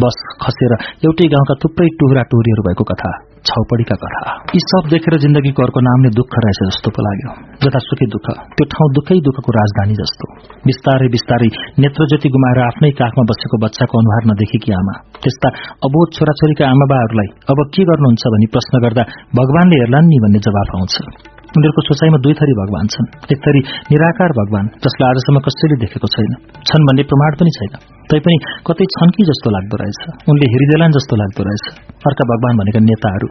बस 0.01 0.17
खसेर 0.43 0.73
एउटै 1.05 1.27
गाउँका 1.33 1.53
थुप्रै 1.63 1.87
टुहुरा 1.99 2.23
टुहुरीहरू 2.31 2.63
भएको 2.67 2.83
कथा। 2.91 3.09
छाउपडीका 3.47 3.95
कथा। 4.03 4.21
यी 4.55 4.61
सब 4.71 4.83
देखेर 4.93 5.13
जिन्दगीको 5.23 5.61
अर्को 5.63 5.79
नामले 5.87 6.09
दुःख 6.19 6.33
रहेछ 6.43 6.59
जस्तो 6.69 6.89
पो 6.95 6.99
लाग्यो। 7.07 7.31
जतासुकै 7.63 8.07
दुःख। 8.15 8.27
त्यो 8.55 8.65
ठाउँ 8.73 8.89
दुःखै 8.97 9.17
दुःखको 9.27 9.51
राजधानी 9.59 9.95
जस्तो। 10.01 10.25
बिस्तारै 10.67 11.09
बिस्तारै 11.15 11.49
नेत्रज्योति 11.83 12.29
गुमाएर 12.35 12.59
आफ्नै 12.67 12.91
काखमा 12.99 13.23
बसेको 13.31 13.57
बच्चाको 13.65 13.95
अनुहार 14.01 14.23
नदेखेकी 14.31 14.71
आमा। 14.81 14.93
त्यस्ता 15.23 15.47
अबोध 15.87 16.07
छोराछोरीका 16.15 16.63
आमाबाहरूलाई 16.73 17.29
अब 17.51 17.59
के 17.73 17.81
गर्नुहुन्छ 17.89 18.23
भनी 18.33 18.47
प्रश्न 18.53 18.73
गर्दा 18.85 19.03
भगवानले 19.39 19.75
हेर्लान् 19.81 20.09
नि 20.11 20.17
भन्ने 20.23 20.39
जवाफ 20.47 20.69
आउँछ। 20.77 21.38
उनीहरूको 21.49 21.81
सोचाइमा 21.81 22.17
दुई 22.17 22.33
थरी 22.33 22.53
भगवान 22.53 22.85
छन्। 22.87 23.07
एक 23.33 23.39
थरी 23.45 23.59
निराकार 23.91 24.29
भगवान 24.29 24.65
जसलाई 24.85 25.09
आजसम्म 25.09 25.39
कसैले 25.39 25.75
देखेको 25.83 26.07
छैन। 26.07 26.31
छन् 26.69 26.83
भन्ने 26.83 27.03
प्रमाण 27.03 27.31
पनि 27.39 27.49
छैन। 27.49 27.73
तैपनि 28.09 28.37
कतै 28.67 28.85
छन् 28.85 29.09
कि 29.09 29.23
जस्तो 29.23 29.49
लाग्दो 29.49 29.75
रहेछ? 29.77 30.01
उनले 30.29 30.45
हेरिदेलान् 30.53 30.91
जस्तो 30.91 31.15
लाग्दो 31.15 31.41
रहेछ। 31.43 31.65
अर्का 32.05 32.23
भगवान 32.25 32.53
भनेका 32.57 32.79
नेताहरू। 32.79 33.27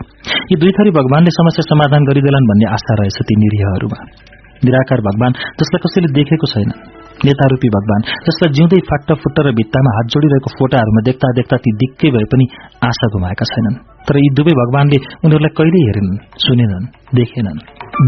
यी 0.50 0.56
दुई 0.56 0.70
थरी 0.70 0.90
भगवानले 0.90 1.30
समस्या 1.30 1.62
समाधान 1.62 2.02
गरिदेलान् 2.04 2.48
भन्ने 2.50 2.66
आशा 2.74 2.94
रहेछ 2.94 3.18
ती 3.22 3.34
निरीहहरूमा। 3.36 3.98
निराकार 4.64 5.00
भगवान 5.00 5.32
जसलाई 5.32 5.78
कसैले 5.78 6.08
देखेको 6.12 6.46
छैन। 6.46 6.70
नेता 7.26 7.44
रूपी 7.46 7.68
भगवान। 7.68 8.00
जसलाई 8.26 8.50
जिउँदै 8.56 8.80
फाट्ट 8.90 9.08
फुट्ट 9.22 9.36
र 9.46 9.48
भित्तामा 9.58 9.90
हात 9.96 10.06
जोडिरहेको 10.14 10.50
फोटाहरूमा 10.58 11.00
देख्दा 11.08 11.28
देख्दा 11.38 11.56
ती 11.64 11.70
दिक्कै 11.82 12.08
भए 12.14 12.26
पनि 12.32 12.44
आशा 12.88 13.06
गुमाएका 13.14 13.44
छैनन्। 13.52 13.76
तर 14.06 14.16
यी 14.16 14.28
दुवै 14.38 14.54
भगवानले 14.62 14.98
उनीहरूलाई 15.24 15.52
कहिल्यै 15.58 15.82
हेरेनन् 15.88 16.18
सुनेनन् 16.44 16.86
देखेनन्। 17.18 17.58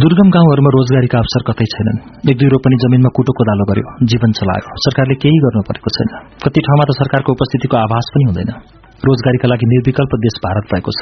दुर्गम 0.02 0.28
गाउँहरूमा 0.36 0.70
रोजगारीका 0.76 1.16
अवसर 1.18 1.42
कतै 1.48 1.66
छैनन्। 1.74 1.98
एक 2.30 2.36
दुई 2.38 2.48
रोपनी 2.48 2.76
जमिनमा 2.84 3.10
कुटो 3.16 3.32
कोदालो 3.32 3.64
गर्यो 3.70 3.86
जीवन 4.06 4.30
चलायो। 4.32 4.66
सरकारले 4.84 5.14
केही 5.22 5.38
गर्नु 5.44 5.62
परेको 5.68 5.90
छैन। 5.96 6.08
कति 6.44 6.60
ठाउँमा 6.60 6.84
त 6.88 6.90
सरकारको 7.00 7.30
उपस्थितिको 7.32 7.76
आभास 7.76 8.06
पनि 8.14 8.24
हुँदैन। 8.24 8.50
रोजगारीका 9.04 9.48
लागि 9.52 9.66
निर्विकल्प 9.72 10.12
देश 10.24 10.34
भारत 10.44 10.64
भएको 10.72 10.92
छ। 10.98 11.00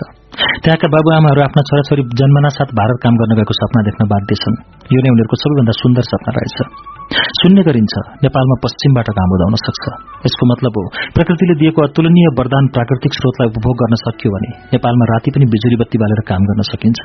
त्यहाँका 0.62 0.88
बाबुआमाहरू 0.94 1.40
आफ्ना 1.47 1.62
छोराछोरी 1.68 2.02
जन्मना 2.20 2.50
साथ 2.56 2.70
भारत 2.81 2.98
काम 3.04 3.14
गर्न 3.20 3.32
गएको 3.38 3.54
सपना 3.60 3.81
देख्न 3.88 4.06
बाध्य 4.12 4.38
छन्। 4.42 4.56
यो 4.94 5.00
नै 5.02 5.10
उनीहरूको 5.14 5.36
सबैभन्दा 5.42 5.74
सुन्दर 5.82 6.04
सपना 6.10 6.31
रहेछ। 6.38 6.58
सुन्ने 7.38 7.62
गरिन्छ 7.66 7.94
नेपालमा 8.24 8.56
पश्चिमबाट 8.64 9.08
काम 9.18 9.31
उदाउन 9.36 9.54
सक्छ। 9.64 9.84
यसको 10.26 10.44
मतलब 10.52 10.78
हो 10.78 10.82
प्रकृतिले 11.16 11.54
दिएको 11.62 11.81
अतुलनीय 11.88 12.28
वरदान 12.38 12.64
प्राकृतिक 12.76 13.12
स्रोतलाई 13.18 13.50
उपभोग 13.52 13.76
गर्न 13.82 13.94
सकियो 14.04 14.31
भने 14.34 14.50
नेपालमा 14.74 15.04
राति 15.12 15.31
पनि 15.34 15.47
बिजुली 15.54 15.76
बत्ती 15.82 15.98
बालेर 16.02 16.20
काम 16.31 16.48
गर्न 16.48 16.66
सकिन्छ। 16.70 17.00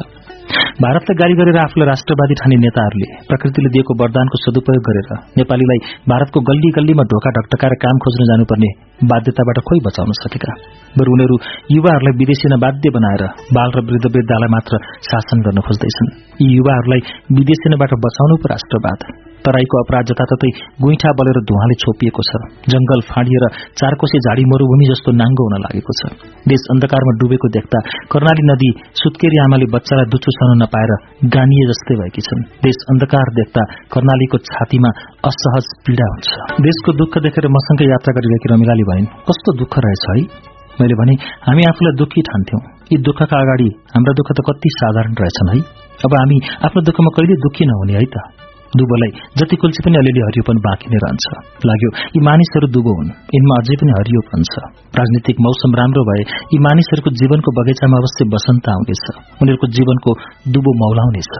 भारतलाई 0.83 1.15
गाली 1.21 1.35
गरेर 1.39 1.57
आफूलाई 1.63 1.87
राष्ट्रवादी 1.93 2.35
ठाने 2.41 2.57
नेताहरूले 2.65 3.07
प्रकृतिले 3.29 3.69
दिएको 3.75 3.91
वरदानको 4.01 4.41
सदुपयोग 4.45 4.83
गरेर 4.89 5.09
नेपालीलाई 5.39 5.79
भारतको 6.11 6.39
गल्ली 6.49 6.69
गल्लीमा 6.77 7.03
ढोका 7.13 7.29
ढकटकाएर 7.37 7.75
काम 7.85 7.95
खोज्न 8.03 8.29
जानुपर्ने 8.31 8.69
बाध्यताबाट 9.03 9.57
खोइ 9.59 9.79
बचाउन 9.85 10.11
सकेका? 10.11 10.53
बरु 10.97 11.11
उनीहरू 11.13 11.35
युवाहरूलाई 11.71 12.17
विदेशी 12.17 12.57
बाध्य 12.57 12.89
बनाएर 12.89 13.23
बाल 13.53 13.71
र 13.71 13.79
वृद्ध 13.85 14.05
वृद्धालाई 14.05 14.49
मात्र 14.51 14.77
शासन 15.01 15.41
गर्न 15.41 15.61
खोज्दैछन्। 15.61 16.09
यी 16.41 16.55
युवाहरूलाई 16.57 16.99
विदेशीबाट 17.37 17.91
बचाउनु 17.93 18.35
पो 18.37 18.47
राष्ट्रवाद। 18.49 19.32
तराईको 19.45 19.75
अपराध 19.83 20.03
जताततै 20.11 20.49
गुइठा 20.83 21.09
बलेर 21.19 21.37
धुवाले 21.49 21.75
छोपिएको 21.83 22.21
छ। 22.29 22.31
जंगल 22.73 22.99
फाँडिएर 23.09 23.45
चारकोसे 23.79 24.19
झाडी 24.25 24.43
मरूभूमि 24.51 24.85
जस्तो 24.91 25.09
नाङ्गो 25.21 25.43
हुन 25.47 25.55
लागेको 25.65 25.93
छ। 25.99 26.01
देश 26.51 26.61
अन्धकारमा 26.73 27.13
डुबेको 27.21 27.47
देख्दा 27.57 27.79
कर्णाली 28.13 28.43
नदी 28.51 28.69
सुत्केरी 29.01 29.37
आमाले 29.45 29.65
बच्चालाई 29.75 30.07
दुचो 30.13 30.29
छाउन 30.37 30.51
नपाएर 30.63 30.91
गानिए 31.35 31.65
जस्तै 31.71 31.95
भएकी 32.01 32.21
छन्। 32.27 32.45
देश 32.67 32.77
अन्धकार 32.93 33.27
देख्दा 33.39 33.61
कर्णालीको 33.93 34.37
छातीमा 34.49 34.89
असहज 35.29 35.65
पीड़ा 35.85 36.07
हुन्छ। 36.13 36.29
देशको 36.67 36.89
दुःख 37.01 37.13
देखेर 37.25 37.47
मसँगै 37.57 37.85
यात्रा 37.89 38.11
गरिरहेकी 38.17 38.53
रमिलाले 38.53 38.83
भनिन् 38.83 39.11
कस्तो 39.27 39.49
दुःख 39.61 39.73
रहेछ 39.85 40.05
है? 40.09 40.25
मैले 40.81 40.95
भने 40.99 41.13
हामी 41.47 41.63
आफूलाई 41.69 41.93
दुःखी 42.01 42.21
ठान्थ्यौं। 42.21 42.61
यी 42.91 42.97
दुःखका 43.07 43.37
अगाडि 43.39 43.69
हाम्रा 43.93 44.13
दुःख 44.19 44.29
त 44.37 44.39
कति 44.47 44.69
साधारण 44.79 45.13
रहेछन् 45.21 45.51
है? 45.53 45.59
अब 46.05 46.13
हामी 46.19 46.37
आफ्नो 46.65 46.81
दुःखमा 46.87 47.11
कहिले 47.17 47.35
दुःखी 47.45 47.63
नहुने 47.65 47.93
है 47.93 48.05
त? 48.05 48.42
दुबोलाई 48.77 49.11
जति 49.37 49.55
कुल्ची 49.55 49.81
पनि 49.85 49.97
अलिअलि 49.97 50.21
हरियोपन 50.27 50.57
बाँकी 50.65 50.87
नै 50.93 50.99
रहन्छ। 51.03 51.25
लाग्यो 51.69 51.89
यी 52.15 52.19
मानिसहरू 52.29 52.67
दुबो 52.67 52.91
हुन्। 52.97 53.09
यिनमा 53.35 53.55
अझै 53.61 53.75
पनि 53.81 53.91
हरियोपन 53.99 54.41
छ। 54.51 54.53
राजनीतिक 54.99 55.37
मौसम 55.41 55.71
राम्रो 55.79 56.03
भए 56.09 56.21
यी 56.53 56.57
मानिसहरूको 56.59 57.09
जीवनको 57.21 57.49
बगैँचामा 57.59 57.97
अवश्य 57.97 58.29
बसन्त 58.33 58.69
आउनेछ। 58.69 59.03
उनीहरूको 59.41 59.67
जीवनको 59.77 60.11
दुबो 60.53 60.71
मौलाउनेछ। 60.83 61.31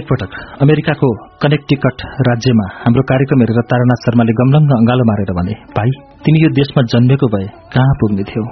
एकपटक 0.00 0.32
अमेरिकाको 0.66 1.08
कनेक्टिकट 1.44 2.08
राज्यमा 2.28 2.66
हाम्रो 2.82 3.02
कार्यक्रम 3.12 3.44
हेरेर 3.44 3.62
तारानाथ 3.70 4.02
शर्माले 4.06 4.32
गमलङ्ग 4.40 4.74
अंगालो 4.80 5.08
मारेर 5.12 5.32
भने 5.38 5.54
भाइ 5.78 5.96
तिमी 6.26 6.44
यो 6.44 6.50
देशमा 6.60 6.82
जन्मेको 6.94 7.32
भए 7.36 7.46
कहाँ 7.74 7.94
पुग्ने 8.02 8.24
थियौ? 8.32 8.44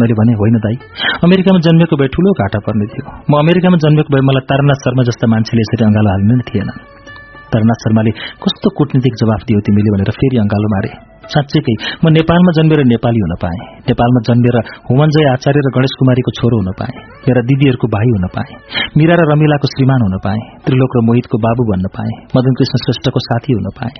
मैले 0.00 0.14
भने 0.18 0.32
होइन 0.40 0.56
दाई 0.64 0.76
अमेरिकामा 1.26 1.58
जन्मेको 1.68 1.96
भए 2.00 2.08
ठूलो 2.14 2.32
घाटा 2.42 2.58
पर्ने 2.66 2.86
थियो। 2.92 3.04
म 3.30 3.32
अमेरिकामा 3.44 3.76
जन्मेको 3.84 4.14
भए 4.14 4.22
मलाई 4.28 4.48
तारानाथ 4.50 4.78
शर्मा 4.84 5.02
जस्ता 5.08 5.26
मान्छेले 5.34 5.64
यसरी 5.64 5.84
अंगालो 5.88 6.08
हाल्नु 6.14 6.34
नै 6.40 6.44
तारानाथ 7.52 7.78
शर्माले 7.84 8.12
कस्तो 8.42 8.68
कूटनीतिक 8.78 9.14
जवाफ 9.22 9.40
दियो 9.48 9.60
तिमीले 9.66 9.90
भनेर 9.94 10.10
फेरि 10.18 10.36
अंगालो 10.44 10.68
मारे। 10.74 10.90
साँच्चैकै 11.32 11.74
म 12.02 12.10
नेपालमा 12.18 12.52
जन्मेर 12.58 12.80
नेपाली 12.92 13.20
हुन 13.24 13.34
पाएँ। 13.42 13.60
नेपालमा 13.88 14.20
जन्मेर 14.28 14.56
हुमनजय 14.88 15.26
आचार्य 15.32 15.60
र 15.66 15.68
गणेश 15.76 15.92
कुमारीको 16.00 16.30
छोरो 16.38 16.56
हुन 16.60 16.70
पाएँ। 16.80 16.96
मेरा 17.26 17.42
दिदीहरूको 17.50 17.86
भाइ 17.94 18.08
हुन 18.16 18.26
पाएँ। 18.36 18.52
मीरा 18.98 19.14
र 19.14 19.22
रमिलाको 19.30 19.66
श्रीमान 19.74 20.00
हुन 20.06 20.16
पाएँ। 20.26 20.42
त्रिलोक 20.66 20.92
र 20.96 21.04
मोहितको 21.08 21.36
बाबु 21.46 21.62
बन्न 21.70 21.86
पाएँ। 21.96 22.14
मदन 22.36 22.52
कृष्ण 22.58 22.82
श्रेष्ठको 22.84 23.20
साथी 23.28 23.52
हुन 23.52 23.68
पाएँ। 23.78 23.94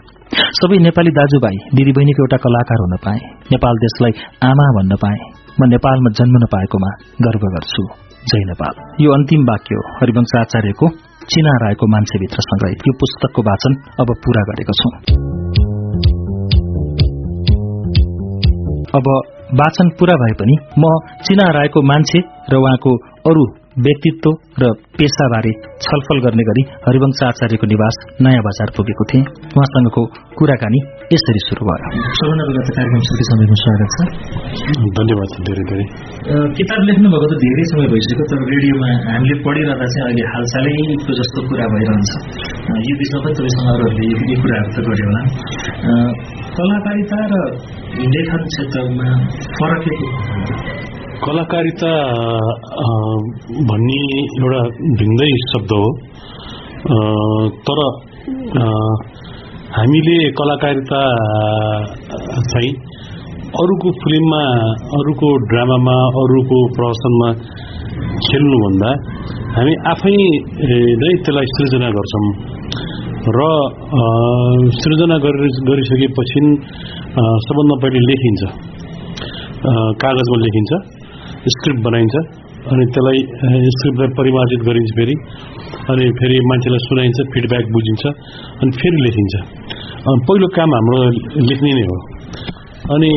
सबै 0.59 0.79
नेपाली 0.87 1.11
दाजुभाइ 1.19 1.57
दिदीबहिनीको 1.77 2.23
एउटा 2.25 2.39
कलाकार 2.47 2.79
हुन 2.85 2.95
पाएँ। 3.07 3.23
नेपाल 3.53 3.75
देशलाई 3.85 4.13
आमा 4.51 4.67
भन्न 4.79 4.93
पाएँ। 5.05 5.21
म 5.61 5.71
नेपालमा 5.75 6.11
जन्मन 6.19 6.45
पाएकोमा 6.55 6.91
गर्व 7.29 7.43
गर्छु। 7.55 7.85
जय 8.31 8.43
नेपाल। 8.51 8.75
यो 9.05 9.11
अन्तिम 9.13 9.43
वाक्य 9.43 9.75
हो। 9.75 9.83
हरिवंश 10.01 10.33
आचार्यको 10.41 10.87
चिना 11.29 11.53
रायको 11.65 11.87
मान्छेभित्र 11.87 12.39
संग्रहित 12.41 12.89
यो 12.89 12.93
पुस्तकको 12.95 13.43
वाचन 13.43 13.73
अब 14.01 14.15
पूरा 14.25 14.43
गरेको 14.43 14.75
छौं। 14.81 14.93
अब 18.95 19.07
वाचन 19.55 19.89
पूरा 19.99 20.15
भए 20.15 20.35
पनि 20.35 20.57
म 20.79 20.93
चिना 21.25 21.47
रायको 21.53 21.83
मान्छे 21.83 22.21
र 22.53 22.57
उहाँको 22.57 22.93
अरू 23.31 23.45
व्यक्तित्व 23.73 24.31
र 24.61 24.69
पेसाबारे 25.01 25.53
छलफल 25.85 26.19
गर्ने 26.25 26.45
गरी 26.49 26.63
हरिवंश 26.87 27.21
आचार्यको 27.25 27.67
निवास 27.73 27.97
नयाँ 28.21 28.43
बजार 28.47 28.69
पुगेको 28.77 29.05
थिएँ। 29.11 29.25
उहाँसँगको 29.57 30.03
कुराकानी 30.37 30.81
यसरी 31.13 31.41
शुरू 31.49 31.63
भयो। 31.69 32.03
सबभन्दा 32.19 32.65
कार्यक्रम 32.69 33.01
छुट्टी 33.09 33.25
समयमा 33.31 33.57
स्वागत 33.63 33.91
छ। 33.95 33.99
धन्यवाद 34.99 35.33
धेरै 35.49 35.65
धेरै। 35.71 35.87
किताब 36.59 36.81
लेख्नुभएको 36.89 37.27
त 37.33 37.35
धेरै 37.45 37.65
समय 37.73 37.87
भइसक्यो 37.95 38.25
तर 38.33 38.45
रेडियोमा 38.53 38.91
हामीले 39.09 39.37
पढिरहँदा 39.47 39.87
चाहिँ 39.93 40.05
अहिले 40.09 40.25
हालसालैको 40.33 41.13
जस्तो 41.21 41.39
कुरा 41.49 41.67
भइरहन्छ। 41.75 42.13
यो 42.89 42.95
विषयमा 43.01 43.21
पनि 43.25 43.35
तपाईँसँग 43.41 43.69
अरूहरूले 43.73 44.05
यी 44.13 44.37
कुराहरू 44.43 44.71
त 44.77 44.79
गऱ्यो 44.89 45.07
होला। 45.09 45.23
कलाकारिता 46.57 47.21
र 47.33 47.35
लेखन 48.15 48.43
क्षेत्रमा 48.53 49.09
फरक 49.57 49.85
कलाकारिता 51.25 51.91
भन्ने 53.69 53.99
एउटा 54.39 54.61
भिन्दै 55.01 55.29
शब्द 55.43 55.75
हो। 55.79 55.85
तर 57.67 57.81
हामीले 59.77 60.17
कलाकारिता 60.41 61.03
चाहिँ 62.51 62.73
अरूको 63.63 63.93
फिल्ममा 64.03 64.41
अरूको 64.99 65.29
ड्रामामा 65.53 65.97
अरूको 66.23 66.59
प्रदर्शनमा 66.79 67.29
खेल्नुभन्दा 68.27 68.91
हामी 69.57 69.75
आफै 69.93 70.17
नै 71.03 71.13
त्यसलाई 71.25 71.47
सृजना 71.55 71.89
गर्छौँ। 71.99 72.27
र 73.37 73.41
सृजना 74.81 75.17
गरिसकेपछि 75.25 76.43
सबभन्दा 77.47 77.75
पहिले 77.85 78.01
लेखिन्छ। 78.11 78.43
कागजमा 80.03 80.39
लेखिन्छ। 80.47 80.73
स्क्रिप्ट 81.51 81.81
बनाइन्छ। 81.85 82.15
अनि 82.73 82.85
त्यसलाई 82.95 83.19
स्क्रिप्टलाई 83.77 84.11
परिमार्जित 84.19 84.61
गरिन्छ 84.69 84.91
फेरि। 84.99 85.15
अनि 85.93 86.05
फेरि 86.19 86.37
मान्छेलाई 86.51 86.83
सुनाइन्छ 86.87 87.19
फिडब्याक 87.35 87.65
बुझिन्छ 87.77 88.03
अनि 88.63 88.71
फेरि 88.81 88.99
लेखिन्छ। 89.07 89.35
पहिलो 90.29 90.47
काम 90.57 90.75
हाम्रो 90.77 90.99
लेख्ने 91.49 91.73
नै 91.79 91.85
हो। 91.91 91.97
अनि 92.95 93.11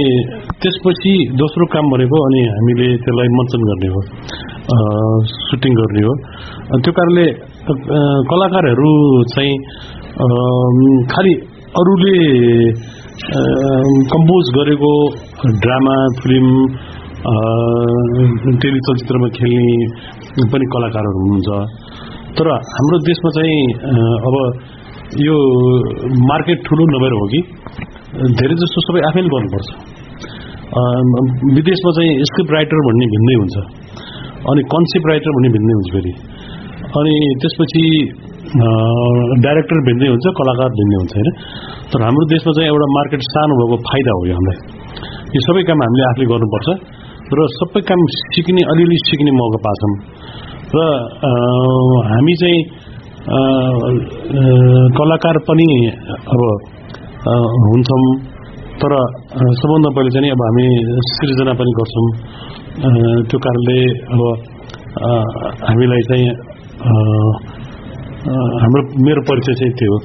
त्यसपछि 0.62 1.14
दोस्रो 1.42 1.66
काम 1.76 1.86
भनेको 1.94 2.18
अनि 2.26 2.42
हामीले 2.56 2.88
त्यसलाई 3.06 3.30
मञ्चन 3.38 3.62
गर्ने 3.70 3.90
हो। 3.94 4.02
सुटिङ 5.46 5.74
गर्ने 5.80 6.02
हो। 6.08 6.14
त्यो 6.82 6.92
कारणले 6.98 7.26
कलाकारहरू 8.32 8.92
चाहिँ 9.34 9.54
खालि 11.14 11.34
अरूले 11.80 12.16
कम्पोज 14.12 14.46
गरेको 14.58 14.92
ड्रामा 15.64 15.96
फिल्म 16.22 16.50
टेली 17.26 18.80
चलचित्रमा 18.88 19.28
खेल्ने 19.38 20.44
पनि 20.54 20.66
कलाकारहरू 20.74 21.20
हुनुहुन्छ। 21.26 21.50
तर 22.38 22.48
हाम्रो 22.76 22.98
देशमा 23.10 23.30
चाहिँ 23.38 23.60
अब 24.28 24.36
यो 25.26 25.36
मार्केट 26.30 26.60
ठुलो 26.68 26.84
नभएर 26.94 27.14
हो 27.20 27.26
कि 27.34 27.40
धेरै 28.42 28.56
जस्तो 28.62 28.80
सबै 28.88 29.02
आफैले 29.10 29.30
गर्नुपर्छ। 29.34 29.70
विदेशमा 31.58 31.92
चाहिँ 31.98 32.12
स्क्रिप्ट 32.30 32.52
राइटर 32.58 32.80
भन्ने 32.88 33.06
भिन्दै 33.16 33.36
हुन्छ। 33.42 33.56
अनि 34.52 34.62
कन्सेप्ट 34.74 35.08
राइटर 35.12 35.32
भन्ने 35.38 35.50
भिन्दै 35.56 35.74
हुन्छ 35.78 35.90
फेरि। 35.96 36.14
अनि 37.00 37.14
त्यसपछि 37.42 37.84
डाइरेक्टर 39.46 39.80
भिन्दै 39.88 40.08
हुन्छ 40.14 40.26
कलाकार 40.40 40.70
भिन्दै 40.80 40.98
हुन्छ 41.02 41.14
होइन? 41.18 41.30
तर 41.90 42.00
हाम्रो 42.06 42.26
देशमा 42.34 42.52
चाहिँ 42.58 42.70
एउटा 42.74 42.88
मार्केट 42.98 43.22
सानो 43.34 43.54
भएको 43.62 43.76
फाइदा 43.90 44.12
हो 44.18 44.22
यो 44.30 44.34
हामीलाई। 44.38 44.58
यो 45.36 45.40
सबै 45.48 45.64
काम 45.70 45.80
हामीले 45.86 46.06
आफूले 46.10 46.28
गर्नुपर्छ। 46.34 46.70
र 47.26 47.40
सबै 47.52 47.82
काम 47.90 48.02
सिक्ने 48.14 48.62
अलिअलि 48.72 48.98
सिक्ने 49.04 49.32
मौका 49.38 49.60
पाछौँ। 49.66 49.94
र 50.76 50.78
हामी 52.10 52.34
चाहिँ 52.42 52.60
कलाकार 54.98 55.38
पनि 55.48 55.68
अब 56.34 56.42
हुन्छौँ। 57.70 58.06
तर 58.78 58.94
सबभन्दा 59.60 59.90
पहिले 59.96 60.12
चाहिँ 60.16 60.32
अब 60.36 60.42
हामी 60.46 60.66
सृजना 61.10 61.54
पनि 61.60 61.72
गर्छौँ। 61.80 62.08
त्यो 63.26 63.38
कारणले 63.46 63.78
अब 64.14 64.22
हामीलाई 65.66 66.02
चाहिँ 66.10 66.28
हाम्रो 68.62 68.82
मेरो 69.06 69.22
परिचय 69.28 69.54
चाहिँ 69.60 69.74
त्यो 69.80 69.90
हो 69.92 69.98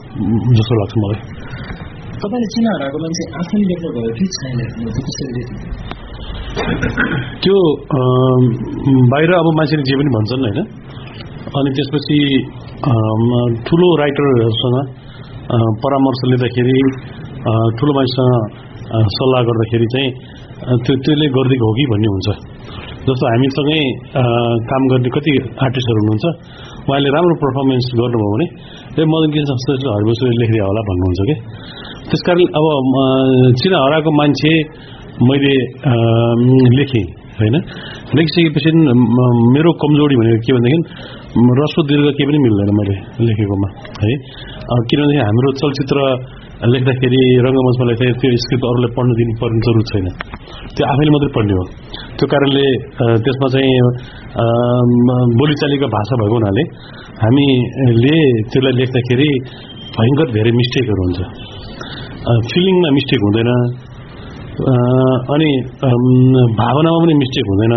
जस्तो 0.56 0.74
लाग्छ 0.80 0.94
मलाई। 1.02 1.20
तपाईँले 2.20 2.48
चिना 2.54 2.70
हराएको 2.76 2.98
मान्छे 3.02 3.22
आफैले 3.40 3.64
लेख्नु 3.70 3.88
भयो 3.96 4.10
कि 4.16 4.24
छैन? 4.36 4.58
त्यो 6.50 7.56
बाहिर 9.10 9.30
अब 9.38 9.48
मान्छेले 9.58 9.82
जे 9.88 9.94
पनि 9.98 10.10
भन्छन् 10.16 10.42
होइन? 10.46 10.58
अनि 11.58 11.70
त्यसपछि 11.76 12.18
ठुलो 13.66 13.88
राइटरहरूसँग 14.02 14.76
परामर्श 15.82 16.20
लिँदाखेरि 16.30 16.76
ठुलो 17.78 17.92
मान्छेसँग 17.98 18.34
सल्लाह 19.16 19.40
गर्दाखेरि 19.48 19.86
चाहिँ 19.94 20.10
त्यो 20.82 20.94
त्यसले 21.06 21.26
गरिदिएको 21.38 21.66
हो 21.70 21.72
कि 21.78 21.84
भन्ने 21.92 22.08
हुन्छ। 22.14 22.28
जस्तो 23.06 23.24
हामीसँगै 23.30 23.80
काम 24.70 24.82
गर्ने 24.90 25.10
कति 25.16 25.32
आर्टिस्टहरू 25.64 26.00
हुनुहुन्छ 26.02 26.26
उहाँले 26.90 27.10
राम्रो 27.16 27.34
पर्फर्मेन्स 27.42 27.86
गर्नुभयो 28.00 28.30
भने 28.34 28.46
ए 28.98 29.02
मदन 29.12 29.30
किन 29.34 29.44
जस्तो 29.50 29.72
हरिबसुले 29.94 30.32
लेखिदियो 30.42 30.64
होला 30.70 30.82
भन्नुहुन्छ 30.90 31.20
कि? 31.30 31.34
त्यसकारण 32.10 32.46
अब 32.58 32.66
म, 32.92 32.96
चिना 33.60 33.78
हराएको 33.86 34.10
मान्छे 34.20 34.52
मैले 35.28 35.54
लेखेँ 36.78 37.06
होइन? 37.40 37.54
लेखिसकेपछि 38.16 38.70
मेरो 39.54 39.72
कमजोरी 39.72 40.16
भनेको 40.16 40.40
के 40.40 40.52
भनेदेखि 40.52 40.80
रस्व 41.62 41.82
दीर्घ 41.82 42.04
केही 42.04 42.26
पनि 42.28 42.38
मिल्दैन 42.38 42.70
मैले 42.78 42.96
लेखेकोमा 43.26 43.68
है? 44.04 44.14
अ, 44.56 44.74
किनभने 44.90 45.16
हाम्रो 45.18 45.52
चलचित्र 45.52 45.96
लेख्दाखेरि 46.68 47.20
रङ्गमञ्चमा 47.36 47.84
लेख्दाखेरि 47.88 48.12
त्यो 48.12 48.30
स्क्रिप्ट 48.36 48.64
अरूलाई 48.64 48.90
पढ्नु 48.96 49.12
दिनु 49.14 49.32
पर्ने 49.40 49.60
जरुरत 49.66 49.86
छैन। 49.92 50.06
त्यो 50.76 50.84
आफैले 50.92 51.10
मात्रै 51.10 51.30
पढ्ने 51.36 51.52
हो। 51.52 51.64
त्यो 52.18 52.26
कारणले 52.26 52.66
त्यसमा 53.24 53.48
चाहिँ 53.48 53.72
बोलीचालीको 55.40 55.86
भाषा 55.86 56.14
भएको 56.16 56.34
हुनाले 56.34 56.62
हामीले 57.22 58.42
त्यसलाई 58.42 58.72
लेख्दाखेरि 58.72 59.30
भयङ्कर 59.96 60.32
धेरै 60.32 60.50
मिस्टेकहरू 60.50 61.02
हुन्छ। 61.02 61.18
फिलिङमा 62.52 62.90
मिस्टेक 62.90 63.20
हुँदैन। 63.22 63.50
अनि 64.50 65.48
भावनामा 66.60 66.98
पनि 67.02 67.14
मिस्टेक 67.22 67.44
हुँदैन। 67.50 67.74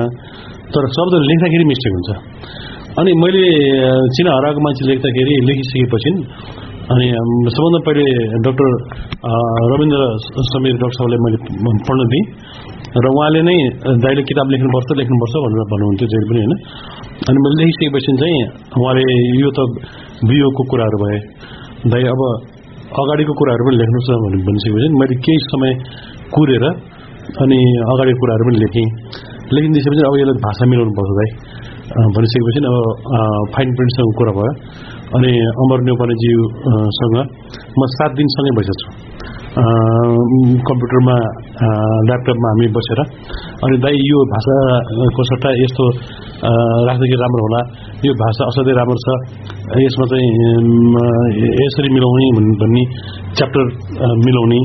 तर 0.74 0.84
शब्द 0.98 1.14
लेख्दाखेरि 1.30 1.66
मिस्टेक 1.72 1.92
हुन्छ। 1.98 2.10
अनि 3.00 3.12
मैले 3.24 3.44
चिना 4.16 4.32
हराएको 4.38 4.60
मान्छे 4.66 4.84
लेख्दाखेरि 4.90 5.34
लेखिसकेपछि 5.50 6.12
अनि 6.94 7.08
सबभन्दा 7.56 7.80
पहिले 7.88 8.06
डक्टर 8.46 8.68
रविन्द्र 9.74 10.00
समीर 10.52 10.74
डक्टर 10.82 10.96
साहबलाई 10.98 11.20
मैले 11.26 11.38
पढ्न 11.88 12.02
दिएँ। 12.14 12.26
र 12.94 13.06
उहाँले 13.10 13.42
नै 13.50 13.58
दाइले 14.04 14.22
किताब 14.30 14.48
लेख्नुपर्छ 14.54 14.90
लेख्नुपर्छ 15.02 15.34
भनेर 15.46 15.62
भन्नुहुन्थ्यो 15.72 16.08
जहिले 16.14 16.28
पनि 16.30 16.40
होइन? 16.44 16.54
अनि 17.30 17.38
मैले 17.44 17.56
लेखिसकेपछि 17.62 18.12
चाहिँ 18.22 18.42
उहाँले 18.82 19.04
यो 19.42 19.50
त 19.58 19.60
बियोको 20.30 20.62
कुराहरू 20.72 20.98
भए 21.04 21.18
दाइ 21.94 22.04
अब 22.14 22.22
अगाडिको 23.02 23.34
कुराहरू 23.40 23.64
पनि 23.66 23.78
लेख्नुहोस् 23.82 24.10
न 24.14 24.18
भने 24.24 24.38
भनिसकेपछि 24.48 24.88
मैले 25.02 25.16
केही 25.26 25.40
समय 25.50 25.72
कुरेर 26.32 26.66
अनि 27.44 27.60
अगाडिको 27.92 28.20
कुराहरू 28.22 28.44
पनि 28.48 28.58
लेखेँ। 28.64 28.88
लेखिदिएपछि 29.54 30.02
अब 30.08 30.14
यसलाई 30.20 30.38
भाषा 30.48 30.64
मिलाउनु 30.70 30.94
पर्छ 30.98 31.12
भाइ 31.20 31.30
भनिसकेपछि 32.16 32.60
अब 32.72 32.76
फाइन 33.54 33.70
प्रिन्टसँग 33.78 34.12
कुरा 34.20 34.34
भयो। 34.38 34.54
अनि 35.18 35.32
अमर 35.64 35.80
नेपालीज्यूसँग 35.90 37.16
म 37.80 37.82
सात 37.96 38.12
दिनसँगै 38.18 38.52
बसेको 38.58 38.76
छु 38.82 38.90
कम्प्युटरमा 40.68 41.16
ल्यापटपमा 42.08 42.50
हामी 42.52 42.68
बसेर। 42.78 43.00
अनि 43.66 43.78
दाइ 43.86 43.96
यो 44.10 44.20
भाषाको 44.34 45.24
सट्टा 45.30 45.50
यस्तो 45.64 45.84
राख्दाखेरि 46.88 47.20
राम्रो 47.24 47.42
होला। 47.46 47.62
यो 48.06 48.14
भाषा 48.24 48.44
असाध्यै 48.50 48.76
राम्रो 48.80 48.98
छ। 49.04 49.08
यसमा 49.86 50.06
चाहिँ 50.12 50.30
यसरी 51.62 51.90
मिलाउने 51.96 52.26
भन्- 52.38 52.58
भन्ने 52.62 52.84
च्याप्टर 53.38 53.64
मिलाउने। 54.26 54.60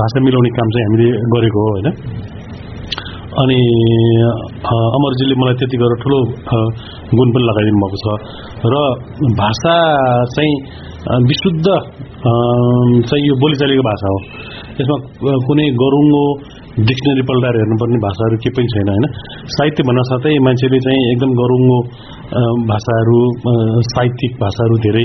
भाषा 0.00 0.18
मिलाउने 0.24 0.50
काम 0.58 0.68
चाहिँ 0.74 0.84
हामीले 0.86 1.08
गरेको 1.34 1.58
हो 1.64 1.70
होइन? 1.74 1.88
अनि 3.42 3.58
अमरजीले 4.98 5.34
मलाई 5.40 5.56
त्यति 5.58 5.76
गरेर 5.80 5.98
ठुलो 6.02 6.18
गुण 7.16 7.28
पनि 7.34 7.44
लगाइदिनु 7.48 7.78
भएको 7.82 7.98
छ। 8.02 8.06
र 8.72 8.74
भाषा 9.40 9.74
चाहिँ 10.34 10.54
विशुद्ध 11.30 11.66
चाहिँ 13.08 13.22
यो 13.28 13.34
बोलीचालीको 13.42 13.84
भाषा 13.90 14.06
हो। 14.12 14.18
यसमा 14.80 14.96
कुनै 15.46 15.66
गरुङ्गो 15.82 16.24
डिक्सनरी 16.88 17.22
पल्टाएर 17.28 17.56
हेर्नुपर्ने 17.58 17.98
भाषाहरू 18.06 18.36
केही 18.42 18.54
पनि 18.56 18.68
छैन 18.74 18.88
होइन? 18.94 19.06
साहित्य 19.54 19.82
भन्न 19.88 20.00
साथै 20.10 20.34
मान्छेले 20.46 20.78
चाहिँ 20.86 21.00
एकदम 21.12 21.30
गरुङ्गो 21.42 21.78
भाषाहरू 22.28 23.18
साहित्यिक 23.88 24.32
भाषाहरू 24.40 24.76
धेरै 24.78 25.04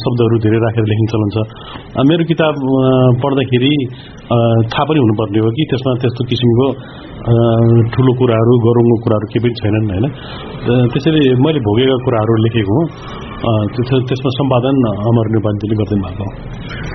शब्दहरू 0.00 0.38
धेरै 0.38 0.58
राखेर 0.58 0.84
लेख्ने 0.84 1.08
चलन 1.12 1.32
छ 1.34 2.06
मेरो 2.08 2.24
किताब 2.24 2.62
पढ्दाखेरि 3.20 3.72
थाहा 4.72 4.84
पनि 4.84 4.98
हुनुपर्ने 4.98 5.40
हो 5.40 5.50
कि 5.50 5.66
त्यसमा 5.70 5.94
त्यस्तो 6.00 6.24
किसिमको 6.24 6.68
ठुलो 7.92 8.12
कुराहरू 8.18 8.52
गरुङ्गो 8.64 8.96
कुराहरू 9.04 9.26
केही 9.28 9.42
पनि 9.44 9.58
छैनन् 9.58 9.90
होइन 9.90 10.06
त्यसैले 10.90 11.22
मैले 11.38 11.60
भोगेका 11.60 11.96
कुराहरू 12.04 12.36
लेखेको 12.40 12.76
हुँ 12.76 12.86
त्यसमा 14.04 14.30
सम्पादन 14.34 14.78
अमर 15.04 15.28
नेपालीले 15.34 15.76
गर्दै 15.80 15.98
भएको 15.98 16.24
हो 16.24 16.32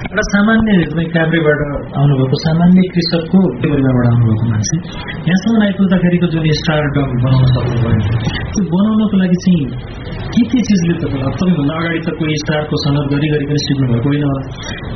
एउटा 0.05 0.23
सामान्य 0.27 1.05
काभ्रेबाट 1.13 1.61
आउनुभएको 1.95 2.39
सामान्य 2.39 2.81
कृषकको 2.89 3.39
परिवारबाट 3.61 4.07
आउनुभएको 4.07 4.49
मान्छे 4.49 4.77
यहाँसम्म 5.23 5.63
आइपुग्दाखेरिको 5.63 6.27
जुन 6.33 6.49
स्टार 6.59 6.89
डम 6.95 7.13
बनाउन 7.19 7.47
सक्नुभयो 7.53 8.33
त्यो 8.49 8.65
बनाउनको 8.73 9.21
लागि 9.21 9.37
चाहिँ 9.43 10.11
के 10.27 10.43
के 10.45 10.59
चिजले 10.63 10.93
तपाईँलाई 10.97 11.33
तपाईँभन्दा 11.33 11.73
अगाडि 11.75 11.99
त 12.01 12.13
कोही 12.17 12.35
स्टारको 12.41 12.81
सङ्गत 12.83 13.09
गरी 13.11 13.27
गरी 13.33 13.45
पनि 13.45 13.63
सिक्नु 13.63 13.87
भएको 13.89 14.07
होइन 14.07 14.23
होला 14.25 14.43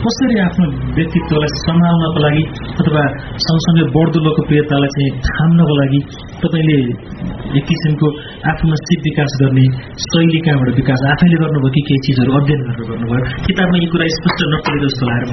कसरी 0.03 0.40
आफ्नो 0.42 0.68
व्यक्तित्वलाई 0.98 1.52
सम्हाल्नको 1.60 2.24
लागि 2.26 2.44
अथवा 2.76 3.03
सँगसँगै 3.46 3.86
बढ्दो 3.96 4.24
लोकप्रियतालाई 4.28 4.92
चाहिँ 4.96 5.12
थाम्नको 5.29 5.74
लागि 5.81 5.99
तपाईँले 6.43 6.77
एक 7.58 7.63
किसिमको 7.69 8.08
आफूमा 8.51 8.77
सिप 8.83 8.99
विकास 9.08 9.31
गर्ने 9.42 9.65
शैली 10.06 10.40
कहाँबाट 10.45 10.69
विकास? 10.79 10.99
आफैले 11.13 11.38
गर्नुभयो 11.42 11.72
कि 11.76 11.81
केही 11.88 11.99
चिजहरू 12.08 12.31
अध्ययन 12.40 12.61
गरेर 12.67 12.85
गर्नुभयो? 12.92 13.22
किताबमा 13.47 13.77
यी 13.83 13.88
कुरा 13.93 14.06
स्पष्ट 14.17 14.40
नपरेको 14.53 14.85
जस्तो 14.88 15.03
लागेर 15.10 15.27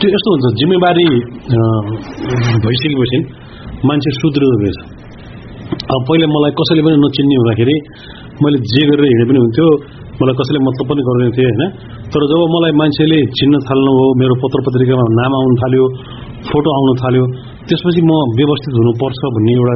त्यो 0.00 0.08
यस्तो 0.14 0.28
हुन्छ 0.34 0.46
जिम्मेवारी 0.60 1.06
भइसकेपछि 2.64 3.18
मान्छे 3.88 4.10
सुध्रिँदो 4.20 4.56
रहेछ। 4.62 4.78
अब 5.94 6.00
पहिला 6.08 6.26
मलाई 6.34 6.52
कसैले 6.58 6.82
पनि 6.86 6.96
नचिन्ने 7.04 7.36
हुँदाखेरि 7.40 7.76
मैले 8.42 8.58
जे 8.72 8.82
गरेर 8.88 9.06
हिँडे 9.10 9.24
पनि 9.30 9.38
हुन्थ्यो। 9.44 9.68
मलाई 10.18 10.34
कसैले 10.38 10.60
मतलब 10.68 10.84
पनि 10.88 11.02
गर्दैन 11.08 11.30
थियो 11.36 11.48
होइन? 11.48 11.62
तर 12.12 12.20
जब 12.30 12.40
मलाई 12.54 12.72
मान्छेले 12.80 13.18
चिन्न 13.38 13.54
थाल्नुभयो 13.68 14.08
मेरो 14.20 14.34
पत्र 14.42 14.58
पत्रिकामा 14.66 15.04
नाम 15.20 15.32
आउनु 15.38 15.56
थाल्यो 15.62 15.84
फोटो 16.48 16.68
आउन 16.76 16.90
थाल्यो 17.02 17.24
त्यसपछि 17.68 18.02
म 18.08 18.12
व्यवस्थित 18.38 18.74
हुनुपर्छ 18.80 19.20
भन्ने 19.36 19.52
एउटा 19.56 19.74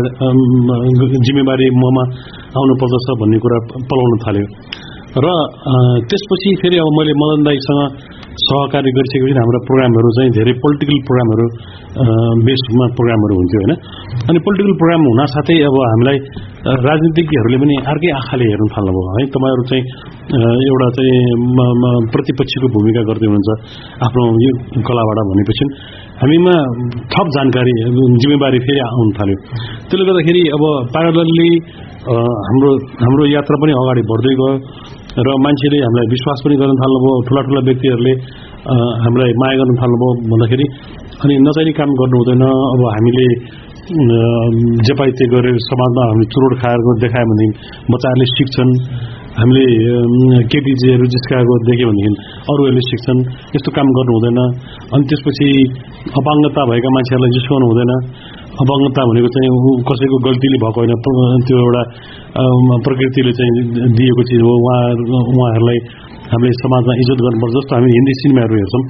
जिम्मेवारी 1.26 1.66
ममा 1.82 2.04
आउनु 2.56 2.74
पर्दछ 2.80 3.06
भन्ने 3.20 3.38
कुरा 3.44 3.58
पलाउन 3.90 4.12
थाल्यो। 4.24 4.46
र 5.18 5.26
त्यसपछि 6.08 6.50
फेरि 6.62 6.76
अब 6.78 6.88
मैले 6.96 7.12
मदन 7.20 7.40
दाईसँग 7.48 7.80
सहकार्य 8.38 8.90
गरिसकेपछि 8.96 9.34
हाम्रा 9.40 9.60
प्रोग्रामहरू 9.68 10.10
चाहिँ 10.16 10.30
धेरै 10.36 10.52
पोलिटिकल 10.64 10.98
प्रोग्रामहरू 11.08 11.46
बेसमा 12.46 12.86
प्रोग्रामहरू 12.98 13.34
हुन्थ्यो 13.40 13.60
होइन? 13.62 13.72
अनि 14.30 14.38
पोलिटिकल 14.46 14.74
प्रोग्राम 14.80 15.00
हुन 15.10 15.20
साथै 15.34 15.56
अब 15.68 15.76
हामीलाई 15.92 16.18
राजनीतिज्ञहरूले 16.86 17.58
पनि 17.62 17.74
अर्कै 17.92 18.10
आँखाले 18.20 18.44
हेर्न 18.50 18.68
थाल्नुभयो 18.76 19.10
है? 19.16 19.22
तपाईँहरू 19.34 19.64
चाहिँ 19.70 19.84
एउटा 20.70 20.88
चाहिँ 20.96 21.18
प्रतिपक्षीको 22.14 22.66
भूमिका 22.76 23.02
गर्दै 23.10 23.26
हुनुहुन्छ 23.30 23.50
आफ्नो 24.06 24.22
यो 24.44 24.52
कलाबाट 24.88 25.18
भनेपछि। 25.32 25.64
हामीमा 26.22 26.54
थप 27.12 27.26
जानकारी 27.36 27.72
जिम्मेवारी 28.22 28.58
फेरि 28.66 28.80
आउन 28.86 29.08
थाल्यो। 29.18 29.38
त्यसले 29.88 30.04
गर्दाखेरि 30.08 30.42
अब 30.56 30.64
प्यारलली 30.94 31.50
हाम्रो 32.46 32.70
हाम्रो 33.02 33.22
यात्रा 33.36 33.56
पनि 33.62 33.72
अगाडि 33.80 34.02
बढ्दै 34.10 34.34
गयो। 34.40 34.52
र 35.10 35.28
मान्छेले 35.44 35.78
हामीलाई 35.82 36.06
विश्वास 36.14 36.38
पनि 36.46 36.54
गर्न 36.60 36.72
थाल्नुभयो 36.80 37.14
ठुला 37.26 37.40
ठुला 37.46 37.60
व्यक्तिहरूले 37.68 38.12
हामीलाई 39.04 39.32
माया 39.42 39.54
गर्न 39.60 39.72
थाल्नुभयो 39.80 40.10
भन्दाखेरि 40.30 40.66
अनि 41.22 41.34
नचाहिने 41.46 41.72
काम 41.78 41.90
गर्नु 42.00 42.16
हुँदैन। 42.20 42.44
अब 42.46 42.80
हामीले 42.94 43.26
जे 44.86 44.92
पाइ 44.98 45.10
गरेर 45.34 45.56
समाजमा 45.66 46.02
हामी 46.10 46.24
चुरोट 46.32 46.52
खाएर 46.62 46.80
देखायो 47.02 47.26
भनेदेखि 47.30 47.54
बच्चाहरूले 47.90 48.26
सिक्छन्। 48.38 48.70
हामीले 49.40 49.64
केपिजेहरू 50.52 51.04
जिस्काएको 51.14 51.54
देख्यो 51.66 51.86
भनेदेखि 51.90 52.12
अरूहरूले 52.50 52.82
सिक्छन्। 52.90 53.20
यस्तो 53.54 53.70
काम 53.76 53.88
गर्नु 53.98 54.12
हुँदैन। 54.16 54.38
अनि 54.94 55.02
त्यसपछि 55.10 55.48
अपाङ्गता 56.18 56.60
भएका 56.70 56.88
मान्छेहरूलाई 56.94 57.32
जिस्काउनु 57.36 57.66
हुँदैन। 57.70 57.92
अपाङ्गता 58.62 59.00
भनेको 59.10 59.28
चाहिँ 59.34 59.50
कसैको 59.88 60.16
गल्तीले 60.26 60.58
भएको 60.64 60.78
होइन। 60.80 60.92
त्यो 61.46 61.56
एउटा 61.64 61.82
प्रकृतिले 62.86 63.32
चाहिँ 63.38 63.52
दिएको 63.98 64.22
चिज 64.30 64.40
हो। 64.46 64.52
उहाँ 64.60 64.80
उहाँहरूलाई 65.34 65.78
हामीले 66.30 66.52
समाजमा 66.62 66.92
इज्जत 67.02 67.20
गर्नुपर्छ 67.26 67.54
जस्तो 67.58 67.72
हामी 67.76 67.90
हिन्दी 67.96 68.12
सिनेमाहरू 68.20 68.54
हेर्छौँ। 68.60 68.82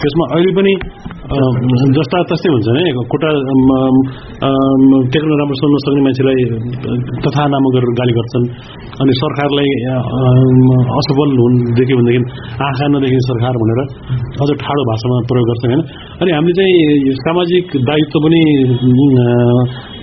त्यसमा 0.00 0.24
अहिले 0.34 0.52
पनि 0.58 0.72
जस्ता 1.96 2.18
तस्तै 2.30 2.48
हुन्छ 2.54 2.68
नि। 2.76 2.84
अम, 4.46 4.92
टेक्न 5.14 5.30
राम्रो 5.40 5.56
सुन्न 5.60 5.76
सक्ने 5.84 6.02
मान्छेलाई 6.06 6.40
तथा 7.24 7.42
नाम 7.54 7.64
गरेर 7.74 7.92
गाली 8.00 8.12
गर्छन्। 8.18 8.46
अनि 9.00 9.12
सरकारलाई 9.22 9.70
असफल 10.98 11.30
हुन 11.42 11.52
देख्यो 11.78 11.96
भनेदेखि 12.00 12.20
आँखा 12.66 12.86
नदेखि 12.94 13.18
सरकार 13.30 13.54
भनेर 13.62 13.80
अझ 14.42 14.50
ठाडो 14.62 14.82
भाषामा 14.90 15.16
प्रयोग 15.30 15.46
गर्छन् 15.50 15.72
होइन। 15.72 15.82
अनि 16.20 16.30
हामीले 16.36 16.54
चाहिँ 16.58 17.14
सामाजिक 17.24 17.66
दायित्व 17.88 18.16
पनि 18.24 18.42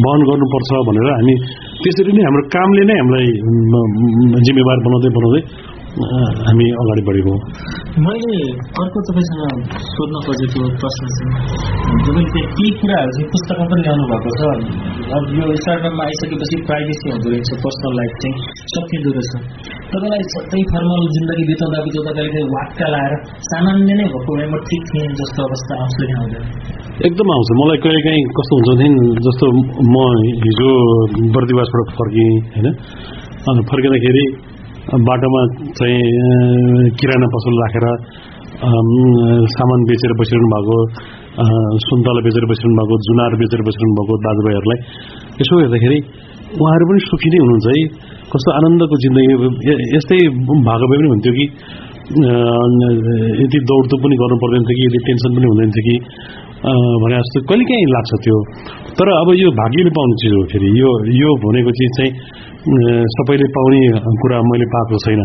वहन 0.03 0.21
गर्नुपर्छ 0.29 0.69
भनेर 0.87 1.07
हामी 1.17 1.35
त्यसरी 1.81 2.11
नै 2.17 2.21
हाम्रो 2.27 2.43
कामले 2.55 2.83
नै 2.89 2.95
हामीलाई 3.01 3.27
जिम्मेवार 4.47 4.77
बनाउँदै 4.85 5.09
बनाउँदै 5.17 5.41
हामी 5.97 6.65
अगाडि 6.81 7.01
बढेको। 7.07 7.33
मैले 8.05 8.39
अर्को 8.81 8.97
तपाईँसँग 9.07 9.43
सोध्न 9.93 10.15
खोजेको 10.25 10.61
प्रश्न 10.81 11.03
चाहिँ 11.15 11.31
तपाईँले 12.05 12.25
त्यहाँ 12.33 12.49
केही 12.57 12.71
कुराहरू 12.81 13.11
चाहिँ 13.15 13.27
पुस्तकमा 13.33 13.65
पनि 13.71 13.81
ल्याउनु 13.85 14.05
भएको 14.11 14.29
छ। 14.37 14.41
अब 15.17 15.23
यो 15.37 15.45
स्टार्टअपमा 15.61 16.03
आइसकेपछि 16.07 16.57
प्राइभेसी 16.69 17.05
हुँदो 17.13 17.29
रहेछ 17.33 17.49
पर्सनल 17.65 17.93
लाइफ 17.99 18.13
चाहिँ 18.21 18.35
सकिँदो 18.73 19.09
रहेछ। 19.17 19.33
तपाईँलाई 19.91 20.23
सधैँ 20.33 20.65
फर्मल 20.73 21.01
जिन्दगी 21.15 21.43
बिताउँदा 21.49 21.79
बिताउँदा 21.87 22.11
कहिले 22.17 22.41
वाक्का 22.55 22.87
लाएर 22.93 23.13
सामान्य 23.51 23.91
नै 23.99 24.05
भएको 24.13 24.31
भए 24.37 24.47
म 24.53 24.55
ठिक 24.69 24.81
थिएँ 24.89 25.07
जस्तो 25.19 25.39
अवस्था 25.47 25.73
आउँछ 25.81 25.95
कि 25.99 26.13
आउँदैन? 26.19 26.43
एकदम 27.07 27.27
आउँछ। 27.35 27.49
मलाई 27.61 27.77
कहिले 27.85 28.01
काहीँ 28.05 28.23
कस्तो 28.37 28.53
हुन्छ 28.57 28.69
भनेदेखि 28.69 29.25
जस्तो 29.25 29.45
म 29.93 29.95
हिजो 30.45 30.69
बर्दिवासबाट 31.35 31.87
फर्केँ 31.97 32.29
होइन? 32.53 32.67
अनि 33.49 33.61
फर्किँदाखेरि 33.71 34.23
बाटोमा 34.87 35.41
चाहिँ 35.77 35.99
किराना 36.95 37.27
पसल 37.33 37.55
राखेर 37.61 37.85
सामान 39.53 39.81
बेचेर 39.89 40.13
बसिरहनु 40.19 40.47
भएको 40.53 40.77
सुन्तला 41.87 42.21
बेचेर 42.27 42.45
बसिरहनु 42.51 42.75
भएको 42.79 42.95
जुनार 43.07 43.35
बेचेर 43.41 43.61
बसिरहनु 43.67 43.97
भएको 43.99 44.13
दाजुभाइहरूलाई 44.25 44.79
यसो 45.43 45.59
हेर्दाखेरि 45.59 45.99
उहाँहरू 46.55 46.85
पनि 46.89 46.99
सुखी 47.09 47.29
नै 47.33 47.37
हुनुहुन्छ 47.43 47.67
है। 47.67 47.81
कस्तो 48.31 48.49
आनन्दको 48.59 48.95
जिन्दगी 49.03 49.75
यस्तै 49.97 50.19
भएको 50.39 50.85
भए 50.89 50.97
पनि 51.01 51.09
हुन्थ्यो 51.13 51.33
कि 51.37 51.45
यति 53.43 53.57
दौडधुप 53.69 53.99
पनि 54.07 54.15
गर्नु 54.23 54.35
पर्दैन 54.43 54.63
थियो 54.67 54.77
कि 54.79 54.83
यति 54.87 54.99
टेन्सन 55.07 55.31
पनि 55.37 55.47
हुँदैन 55.51 55.69
थियो 55.75 55.83
कि 55.87 55.95
भने 57.03 57.15
जस्तो 57.19 57.37
कहिले 57.51 57.65
काहीँ 57.69 57.87
लाग्छ 57.95 58.11
त्यो। 58.23 58.37
तर 58.97 59.07
अब 59.13 59.29
यो 59.37 59.49
भाग्यले 59.61 59.91
पाउने 59.97 60.15
चिज 60.21 60.31
हो 60.37 60.41
फेरि। 60.51 60.67
यो 60.81 60.89
यो 61.21 61.29
भनेको 61.43 61.71
चिज 61.79 61.89
चाहिँ 61.97 62.11
सबैले 62.67 63.47
पाउने 63.55 63.79
कुरा 64.21 64.37
मैले 64.43 64.65
पाएको 64.73 64.97
छैन। 65.03 65.21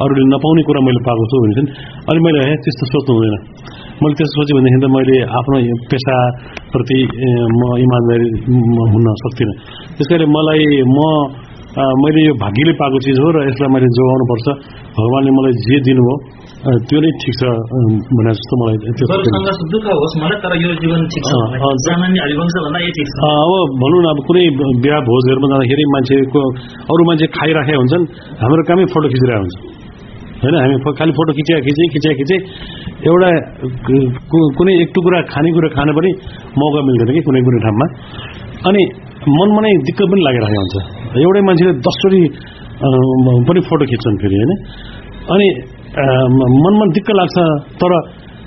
अरूले 0.00 0.24
नपाउने 0.32 0.62
कुरा 0.68 0.80
मैले 0.80 1.00
पाएको 1.06 1.24
छु 1.30 1.36
भने 1.44 1.54
चाहिँ 1.56 1.68
अनि 2.08 2.20
मैले 2.24 2.38
हे 2.48 2.54
त्यस्तो 2.64 2.84
सोच्नु 2.92 3.12
हुँदैन। 3.16 3.34
मैले 4.00 4.14
त्यस्तो 4.16 4.34
सोचेँ 4.40 4.54
भनेदेखि 4.56 4.80
त 4.80 4.86
मैले 4.96 5.16
आफ्नो 5.38 5.56
पेसाप्रति 5.92 6.98
म 7.52 7.60
इमान्दारी 7.84 8.26
हुन 8.92 9.06
सक्दिनँ। 9.24 9.54
त्यस 9.96 10.06
कारणले 10.08 10.26
मलाई 10.36 10.64
म 10.96 10.98
मैले 11.76 12.20
यो 12.24 12.32
भाग्यले 12.40 12.72
पाएको 12.80 12.98
चिज 13.04 13.16
हो 13.20 13.28
र 13.36 13.36
यसलाई 13.48 13.70
मैले 13.76 13.88
जोगाउनुपर्छ। 13.96 14.46
भगवान्ले 14.96 15.30
मलाई 15.36 15.54
जे 15.68 15.76
दिनुभयो 15.84 16.14
त्यो 16.66 16.98
नै 16.98 17.10
ठिक 17.22 17.34
छ 17.38 17.42
भने 18.18 18.32
जस्तो 18.34 18.54
मलाई 18.60 18.76
दुःख 19.72 19.86
होस् 19.86 20.14
मलाई 20.22 20.38
तर 20.42 20.52
यो 20.64 20.70
जीवन 20.82 21.02
ठिक 21.12 21.22
छ। 21.30 21.32
हरिवंश 21.62 22.54
भन्दा 22.64 22.80
अब 23.30 23.52
भनौँ 23.82 24.00
न 24.02 24.06
अब 24.10 24.18
कुनै 24.26 24.42
बिहा 24.82 24.98
भोजहरूमा 25.08 25.46
जाँदाखेरि 25.52 25.84
मान्छेको 25.94 26.40
अरू 26.90 27.02
मान्छे 27.08 27.26
खाइराखेका 27.38 27.78
हुन्छन् 27.82 28.04
हाम्रो 28.42 28.62
कामै 28.68 28.84
फोटो 28.94 29.06
खिचिरहेको 29.14 29.42
हुन्छ। 29.46 29.54
होइन 30.42 30.54
हामी 30.62 30.74
खालि 30.98 31.12
फोटो 31.18 31.32
खिचिया 31.38 31.56
खिचे 31.66 31.82
खिचिया 31.94 32.12
खिचे। 32.18 32.36
एउटा 33.08 33.28
कुनै 34.58 34.72
एक 34.82 34.90
टुक्रा 34.96 35.18
खानेकुरा 35.32 35.68
खान 35.76 35.88
पनि 35.98 36.10
मौका 36.60 36.80
मिल्दैन 36.88 37.10
कि 37.14 37.22
कुनै 37.28 37.40
कुनै 37.46 37.60
ठाउँमा। 37.66 37.86
अनि 38.68 38.82
मनमा 39.38 39.60
नै 39.64 39.70
दिक्क 39.86 40.00
पनि 40.10 40.20
लागिरहेको 40.26 40.60
हुन्छ। 40.62 40.74
एउटै 41.24 41.42
मान्छेले 41.48 41.72
दसचोटि 41.86 42.20
पनि 43.48 43.60
फोटो 43.68 43.84
खिच्छन् 43.90 44.16
फेरि 44.22 44.36
होइन? 44.40 44.52
अनि 45.34 45.46
मनमा 45.96 46.84
दिक्क 46.92 47.08
लाग्छ 47.16 47.36
तर 47.80 47.92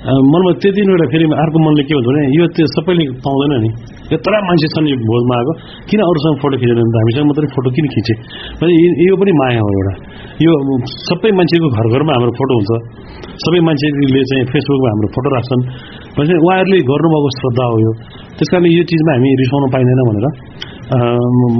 मनमा 0.00 0.50
त्यति 0.62 0.80
नै 0.86 0.92
एउटा 0.94 1.06
फेरि 1.12 1.24
अर्को 1.42 1.58
मनले 1.66 1.82
के 1.82 1.92
भन्छ 1.98 2.06
भने 2.08 2.22
यो 2.38 2.44
त्यो 2.54 2.66
सबैले 2.78 3.04
पाउँदैन 3.26 3.52
नि। 3.64 3.70
यत्र 4.14 4.32
मान्छे 4.48 4.66
छन् 4.74 4.86
यो 4.90 4.96
भोजमा 5.10 5.34
आएको 5.38 5.52
किन 5.90 6.00
अरूसँग 6.06 6.36
फोटो 6.42 6.56
खिचेन 6.62 6.78
त 6.78 6.96
हामीसँग 7.02 7.26
मात्रै 7.30 7.48
फोटो 7.54 7.68
किन 7.74 7.86
खिचे? 7.94 8.14
यो- 9.06 9.18
पनि 9.20 9.32
माया 9.40 9.60
हो 9.66 9.70
एउटा। 9.78 9.94
यो 10.46 10.52
सबै 11.10 11.30
मान्छेको 11.38 11.66
घर 11.74 11.86
घरमा 11.94 12.12
हाम्रो 12.16 12.32
फोटो 12.38 12.52
हुन्छ। 12.58 12.70
सबै 13.44 13.60
मान्छेले 13.66 14.22
चाहिँ 14.30 14.44
फेसबुकमा 14.46 14.88
हाम्रो 14.94 15.08
फोटो 15.14 15.28
राख्छन्। 15.34 15.62
भने 16.16 16.34
उहाँहरूले 16.46 16.78
गर्नुभएको 16.90 17.28
श्रद्धा 17.38 17.64
हो 17.70 17.76
यो। 17.84 17.90
त्यस 18.38 18.48
कारणले 18.50 18.70
यो 18.78 18.82
चिजमा 18.90 19.12
हामी 19.14 19.28
रिसाउनु 19.42 19.66
पाइँदैन 19.74 20.00
भनेर 20.08 20.26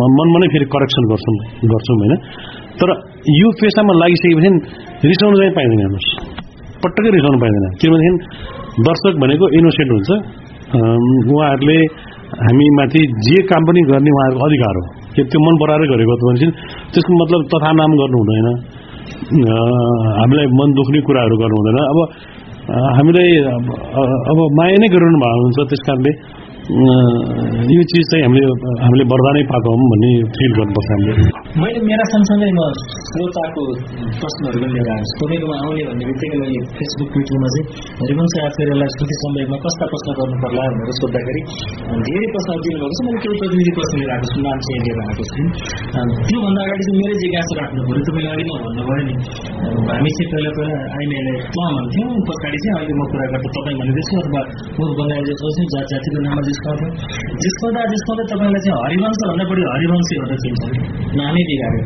मनमा 0.00 0.38
नै 0.42 0.46
फेरि 0.54 0.66
करेक्सन 0.74 1.02
गर्छौँ 1.10 1.36
गर्छौँ 1.72 1.96
होइन। 2.00 2.14
तर 2.80 2.90
यो 3.40 3.48
पेसामा 3.60 3.92
लागिसकेपछि 4.02 4.50
रिसाउनु 5.10 5.36
चाहिँ 5.40 5.52
पाइँदैन 5.58 5.80
हेर्नुहोस्। 5.84 6.08
पटक्कै 6.82 7.10
रिसाउनु 7.16 7.38
पाइँदैन। 7.44 7.66
किनभनेदेखि 7.80 8.82
दर्शक 8.86 9.14
भनेको 9.22 9.44
इनोसेन्ट 9.58 9.90
हुन्छ। 9.96 10.10
उहाँहरूले 11.30 11.78
हामीमाथि 12.46 13.00
जे 13.26 13.38
काम 13.50 13.62
पनि 13.68 13.80
गर्ने 13.90 14.10
उहाँहरूको 14.16 14.44
अधिकार 14.48 14.74
हो। 14.80 14.84
कि 15.14 15.20
त्यो 15.30 15.40
मन 15.44 15.54
पराएर 15.60 15.82
गरेको 15.92 16.14
भनेपछि 16.22 16.48
त्यसको 16.94 17.12
मतलब 17.20 17.40
तथा 17.52 17.70
नाम 17.80 17.90
गर्नु 18.00 18.18
हुँदैन। 18.22 18.48
हामीलाई 20.20 20.46
मन 20.58 20.68
दुख्ने 20.78 21.00
कुराहरू 21.08 21.36
गर्नु 21.42 21.56
हुँदैन। 21.60 21.78
अब 21.92 21.98
हामीलाई 22.96 23.30
अब 24.30 24.38
माया 24.58 24.76
नै 24.80 24.88
गरिरहनु 24.94 25.18
भएको 25.24 25.42
हुन्छ। 25.44 25.58
त्यस 25.70 25.82
कारणले 25.88 26.12
यो 26.70 27.82
चिज 27.90 28.04
चाहिँ 28.10 28.22
हामीले 28.24 28.48
हामीले 28.82 29.04
वरदानै 29.10 29.42
पाएको 29.50 29.68
हौँ 29.74 29.86
भन्ने 29.92 30.10
फिल 30.34 30.50
गर्नुपर्छ 30.58 30.88
हामीले। 30.94 31.12
मैले 31.62 31.80
मेरा 31.90 32.04
सँगसँगै 32.12 32.50
म 32.58 32.60
श्रोताको 33.10 33.62
प्रश्नहरू 34.20 34.58
पनि 34.62 34.70
लिएर 34.74 34.88
आएको 34.94 35.06
छु। 35.10 35.14
तपाईँकोमा 35.20 35.56
आउने 35.66 35.82
भन्ने 35.90 36.04
बित्तिकै 36.10 36.38
मैले 36.42 36.60
फेसबुक 36.78 37.08
ट्विटरमा 37.14 37.48
चाहिँ 37.54 37.64
हरिवंश 38.00 38.34
आचार्यलाई 38.48 38.90
श्रुति 38.94 39.16
सम्वेकमा 39.22 39.58
कस्ता 39.66 39.84
प्रश्न 39.92 40.08
गर्नु 40.18 40.36
पर्ला 40.44 40.62
भनेर 40.70 40.90
सोद्धाखेरि 41.00 41.40
धेरै 42.06 42.28
प्रश्नहरू 42.34 42.60
दिनुभएको 42.66 42.94
छ। 42.94 43.00
मैले 43.06 43.18
केही 43.24 43.34
प्रतिनिधि 43.40 43.72
प्रश्न 43.78 43.94
लिएर 43.98 44.10
आएको 44.14 44.26
छु 44.30 44.38
नाम 44.46 44.58
चाहिँ 44.66 44.80
लिएर 44.84 44.98
आएको 45.06 45.24
छु। 45.30 45.42
त्योभन्दा 46.28 46.60
अगाडि 46.66 46.82
चाहिँ 46.86 46.98
मेरै 47.00 47.16
जिज्ञासा 47.22 47.52
राख्नु 47.60 47.80
पऱ्यो। 47.90 48.02
तपाईँले 48.06 48.30
अघि 48.34 48.44
नै 48.46 48.54
भन्नुभयो 48.64 49.02
नि 49.08 49.14
हामी 49.90 50.10
चाहिँ 50.16 50.28
पहिला 50.32 50.50
पहिला 50.56 50.78
आइमाईलाई 51.00 51.36
त 51.50 51.58
भन्थ्यौँ। 51.58 52.14
पछाडि 52.30 52.58
चाहिँ 52.62 52.74
अहिले 52.78 52.94
म 52.94 53.02
कुरा 53.10 53.26
गर्दा 53.32 53.48
तपाईँ 53.58 53.76
भनिदिन्छु 53.80 54.14
अथवा 54.22 54.42
मुख 54.78 54.90
बनाएर 55.00 55.24
जसो 55.30 55.46
जात 55.74 55.86
जातिको 55.90 56.18
नाममा 56.28 56.58
जिस्काउँदा 56.60 57.82
जिस्काउँदा 57.88 58.24
तपाईँलाई 58.30 58.60
चाहिँ 58.60 58.80
हरिवंश 58.80 59.20
भन्दा 59.22 59.44
बढी 59.50 59.62
हरिवंशी 59.66 60.14
भनेर 60.20 60.40
चिन्छ 60.42 60.62
नामै 61.16 61.42
बिगाऱ्यो 61.48 61.84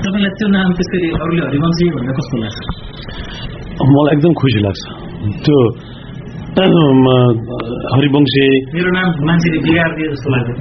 तपाईँलाई 0.00 0.32
त्यो 0.34 0.48
नाम 0.50 0.68
त्यसरी 0.74 1.08
अरूले 1.16 1.42
हरिवंशी 1.46 1.84
भन्दा 1.94 2.12
कस्तो 2.18 2.36
लाग्छ 2.40 2.58
मलाई 3.90 4.12
एकदम 4.12 4.32
खुसी 4.40 4.60
लाग्छ 4.60 4.82
त्यो 5.40 5.58
हरिवंशी 7.92 8.46
मेरो 8.72 8.90
नाम 8.90 9.08
मान्छेले 9.24 9.58
बिगारिदिए 9.62 10.08
जस्तो 10.10 10.28
लाग्दैन 10.34 10.58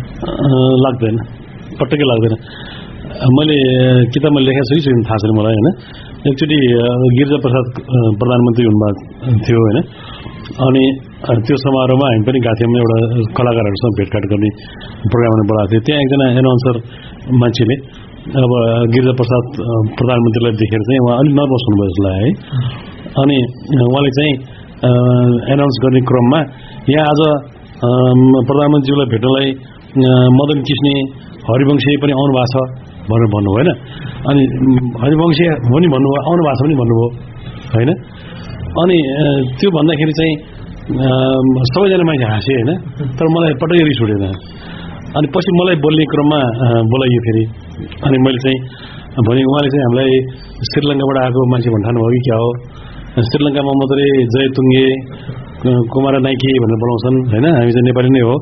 लाग्दैन 0.85 1.15
पटक्कै 1.75 2.05
लाग्दैन 2.05 2.35
मैले 3.31 3.57
किताबमा 4.13 4.39
लेखेको 4.39 4.69
छु 4.69 4.75
कि 4.75 4.81
छैन 4.85 5.01
थाहा 5.03 5.21
छैन 5.21 5.31
मलाई 5.35 5.55
होइन 5.57 5.69
एकचोटि 6.27 6.57
गिरिजा 7.11 7.37
प्रसाद 7.43 7.65
प्रधानमन्त्री 8.19 8.65
हुनुभएको 8.65 9.37
थियो 9.43 9.59
होइन 9.59 9.79
अनि 10.61 10.83
अँ, 11.19 11.35
त्यो 11.43 11.55
समारोहमा 11.59 12.05
हामी 12.09 12.23
पनि 12.27 12.39
गएको 12.39 12.55
थियौँ। 12.59 12.79
एउटा 12.79 12.97
कलाकारहरूसँग 13.37 13.93
भेटघाट 13.99 14.25
गर्ने 14.31 14.49
प्रोग्राममा 15.11 15.43
बोलाएको 15.49 15.71
थियो। 15.71 15.81
त्यहाँ 15.87 15.99
एकजना 16.03 16.25
एनाउन्सर 16.39 16.75
मान्छेले 17.41 17.75
अब 18.39 18.51
गिरिजा 18.93 19.13
प्रसाद 19.19 19.43
प्रधानमन्त्रीलाई 19.99 20.53
देखेर 20.63 20.81
चाहिँ 20.87 20.99
उहाँ 21.03 21.15
अलिक 21.19 21.33
नर्भस 21.39 21.63
हुनुभयो 21.67 22.01
लाग्यो 22.05 22.23
है। 22.23 22.31
अनि 23.19 23.37
उहाँले 23.87 24.11
चाहिँ 24.17 24.33
एनाउन्स 25.53 25.75
गर्ने 25.83 26.01
क्रममा 26.09 26.39
यहाँ 26.95 27.05
आज 27.11 27.21
प्रधानमन्त्रीलाई 28.47 29.07
भेट्नलाई 29.13 29.47
मदन 30.39 30.59
किस्ने 30.69 30.93
हरिवंशी 31.49 31.91
पनि 31.99 32.13
आउनु 32.19 32.31
भएको 32.37 32.47
छ 32.53 32.55
भनेर 33.11 33.27
भन्नु 33.35 33.49
होइन? 33.57 33.69
अनि 34.29 34.41
हरिवंशी 35.03 35.43
हो 35.67 35.77
नि 35.83 35.87
भन्नुभयो 35.95 36.21
आउनु 36.29 36.41
भएको 36.47 36.55
छ 36.59 36.61
पनि 36.63 36.75
भन्नुभयो 36.79 37.07
होइन? 37.75 37.91
अनि 38.81 38.97
त्यो 39.59 39.69
भन्दाखेरि 39.75 40.13
चाहिँ 40.21 40.35
सबैजना 40.89 42.03
मान्छे 42.09 42.25
हाँसे 42.33 42.53
होइन? 42.57 42.69
तर 43.13 43.25
मलाई 43.29 43.53
पटक्कै 43.61 43.83
रिस 43.85 43.99
उठेन। 44.01 44.25
अनि 45.17 45.27
पछि 45.29 45.51
मलाई 45.61 45.77
बोल्ने 45.85 46.05
क्रममा 46.09 46.39
बोलाइयो 46.89 47.19
फेरि। 47.25 47.43
अनि 48.09 48.17
मैले 48.25 48.39
चाहिँ 48.41 48.57
भने 49.21 49.41
उहाँले 49.49 49.69
चाहिँ 49.69 49.83
हामीलाई 49.85 50.11
श्रीलङ्काबाट 50.69 51.17
आएको 51.21 51.39
मान्छे 51.53 51.69
भन्ठानु 51.69 51.97
भयो 52.01 52.09
कि 52.09 52.21
क्या 52.25 52.37
हो? 52.41 52.49
श्रीलङ्कामा 53.21 53.71
मात्रै 53.79 54.07
जयतुङ्गे 54.33 54.85
कुमार 55.93 56.13
नाइके 56.25 56.49
भनेर 56.63 56.77
बोलाउँछन् 56.81 57.17
होइन? 57.37 57.45
हामी 57.59 57.71
चाहिँ 57.75 57.85
नेपाली 57.89 58.09
नै 58.09 58.21
हो। 58.25 58.33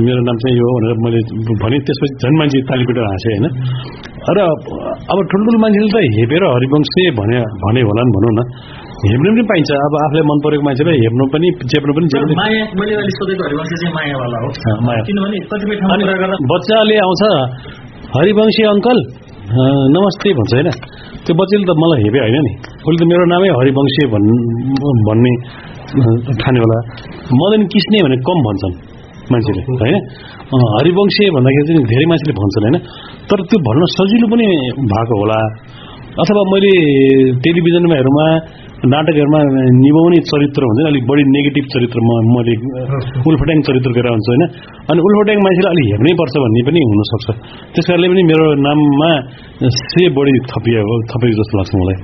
मेरो 0.00 0.20
नाम 0.28 0.36
चाहिँ 0.40 0.56
यो 0.56 0.66
भनेर 0.76 0.92
मैले 1.04 1.20
भने 1.60 1.76
त्यसपछि 1.84 2.14
झन् 2.24 2.36
मान्छे 2.40 2.58
तालीपिटेर 2.72 3.04
हाँसे 3.12 3.28
होइन? 3.32 3.46
र 4.32 4.38
अब 5.12 5.18
ठुल्ठुलो 5.28 5.58
मान्छेले 5.60 5.88
त 5.92 5.96
हेपेर 6.16 6.44
हरिवंशे 6.56 7.04
भने 7.20 7.36
भने 7.62 7.80
होला 7.84 8.02
नि 8.08 8.12
भनौँ 8.16 8.32
न। 8.32 8.40
हेर्नु 9.02 9.30
पनि 9.34 9.42
पाइन्छ। 9.50 9.70
अब 9.86 9.94
आफूलाई 10.00 10.24
मन 10.30 10.38
परेको 10.44 10.62
मान्छेलाई 10.66 10.96
हेर्नु 11.02 11.24
पनि 11.34 11.48
चेप्नु 11.70 11.92
पनि 11.96 12.06
बच्चाले 16.52 16.96
आउँछ 17.06 17.22
हरिवंशी 18.14 18.62
अङ्कल 18.72 18.98
नमस्ते 19.94 20.28
भन्छ 20.38 20.52
होइन? 20.54 20.68
त्यो 21.26 21.32
बच्चाले 21.40 21.64
त 21.66 21.72
मलाई 21.82 22.00
हेपे 22.06 22.18
होइन 22.24 22.38
नि? 22.46 22.52
उसले 22.86 22.98
त 23.02 23.02
मेरो 23.10 23.24
नामै 23.32 23.48
हरिवंशी 23.58 24.02
भन् 24.14 24.28
भन्ने 25.08 25.32
ठाने 26.38 26.58
होला 26.62 26.78
मदन 27.42 27.62
किस्ने 27.74 27.98
भने 28.06 28.16
कम 28.22 28.38
भन्छन् 28.46 28.74
मान्छेले 29.32 29.62
होइन? 29.82 29.98
हरिवंशी 30.78 31.24
भन्दाखेरि 31.34 31.64
चाहिँ 31.68 31.84
धेरै 31.90 32.06
मान्छेले 32.12 32.34
भन्छन् 32.38 32.64
होइन? 32.66 32.76
तर 33.28 33.38
त्यो 33.50 33.58
भन्न 33.66 33.82
सजिलो 33.98 34.26
पनि 34.32 34.46
भएको 34.92 35.14
होला। 35.22 35.38
अथवा 36.12 36.42
मैले 36.44 36.72
टेलिभिजनमा 37.40 37.94
हेरुमा 37.94 38.24
नाटकहरूमा 38.84 39.40
निभाउने 39.76 40.18
चरित्र 40.28 40.60
हुन्छ 40.62 40.78
नि 40.78 40.88
अलिक 40.88 41.04
बढी 41.08 41.22
नेगेटिभ 41.24 41.64
चरित्र 41.72 41.98
म 42.02 42.10
मैले 42.34 42.54
उल्फट्याङ 43.30 43.62
चरित्र 43.62 43.90
गरेर 43.96 44.12
हुन्छ 44.12 44.28
होइन? 44.28 44.44
अनि 44.92 45.00
उल्फट्याङ 45.08 45.38
मान्छेले 45.46 45.70
अलिक 45.72 45.86
हेर्नै 45.92 46.14
पर्छ 46.20 46.34
भन्ने 46.44 46.62
पनि 46.68 46.80
हुनसक्छ। 46.90 47.26
त्यस 47.72 47.86
कारणले 47.88 48.08
पनि 48.12 48.22
मेरो 48.22 48.46
नाममा 48.60 49.10
से 49.80 50.02
बढी 50.18 50.34
थपिएको 50.52 50.94
थपेको 51.12 51.36
जस्तो 51.40 51.54
लाग्छ 51.58 51.72
मलाई। 51.80 51.96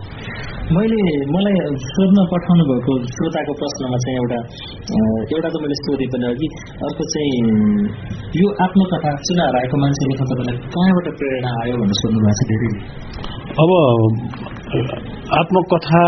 मैले 0.77 1.03
मलाई 1.33 1.61
सोध्न 1.83 2.23
पठाउनु 2.31 2.65
भएको 2.71 2.95
श्रोताको 3.13 3.53
प्रश्नमा 3.61 3.99
चाहिँ 4.05 4.17
एउटा 4.21 4.39
एउटा 5.35 5.49
त 5.49 5.61
मैले 5.65 5.77
सोधेँ 5.81 6.09
पनि 6.13 6.27
अघि 6.31 6.49
अर्को 6.85 7.05
चाहिँ 7.13 7.39
यो 8.41 8.47
आत्मकथा 8.65 9.13
चुनाव 9.29 9.57
आएको 9.61 9.81
मान्छे 9.83 10.09
लेख्न 10.11 10.27
तपाईँलाई 10.33 10.59
कहाँबाट 10.75 11.09
प्रेरणा 11.21 11.53
आयो 11.63 11.79
भनेर 11.81 11.99
सोध्नु 12.01 12.21
भएको 12.27 12.37
छ 12.39 12.49
धेरैले 12.51 12.81
अब 13.63 13.71
आत्मकथा 15.41 16.05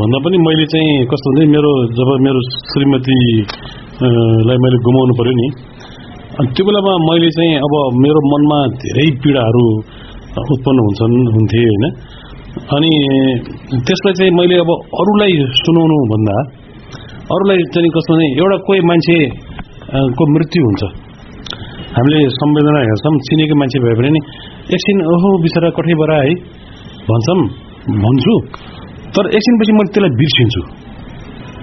भन्दा 0.00 0.18
पनि 0.24 0.42
मैले 0.46 0.66
चाहिँ 0.72 0.96
कस्तो 1.12 1.36
हुन्छ 1.36 1.48
मेरो 1.54 1.72
जब 2.00 2.10
मेरो 2.26 2.40
श्रीमती 2.70 3.18
अ, 3.42 4.08
लाई 4.48 4.58
मैले 4.64 4.78
गुमाउनु 4.88 5.20
पर्यो 5.20 5.34
नि 5.42 5.48
अनि 6.38 6.48
त्यो 6.56 6.64
बेलामा 6.68 6.92
मैले 7.08 7.30
चाहिँ 7.38 7.54
अब 7.66 7.74
मेरो 8.04 8.20
मनमा 8.32 8.58
धेरै 8.82 9.08
पीडाहरू 9.24 9.66
उत्पन्न 10.54 10.78
हुन्छन् 10.86 11.14
हुन्थे 11.34 11.60
होइन। 11.66 11.84
अनि 12.74 12.90
त्यसलाई 13.86 14.14
चाहिँ 14.18 14.32
मैले 14.36 14.56
अब 14.62 14.70
अरूलाई 15.00 15.34
सुनाउनु 15.58 15.96
भन्दा 16.12 16.36
अरूलाई 17.34 17.58
चाहिँ 17.74 17.90
कस्तो 17.94 18.12
भने 18.14 18.26
एउटा 18.42 18.56
कोही 18.66 18.80
मान्छे 18.90 19.16
को 20.18 20.22
मृत्यु 20.34 20.62
हुन्छ। 20.66 20.82
हामीले 21.96 22.18
संवेदना 22.38 22.80
हेर्छौँ 22.86 23.12
चिनेको 23.26 23.54
मान्छे 23.60 23.78
भए 23.84 23.94
पनि 23.98 24.20
एकछिन 24.74 24.98
ओहो 25.12 25.28
बिचरा 25.44 25.70
कठैबाट 25.78 26.10
है 26.16 26.34
भन्छौँ 27.08 27.38
भन्छु। 28.02 28.34
तर 29.14 29.24
एकछिनपछि 29.36 29.72
मैले 29.78 29.90
त्यसलाई 29.94 30.12
बिर्सिन्छु। 30.20 30.62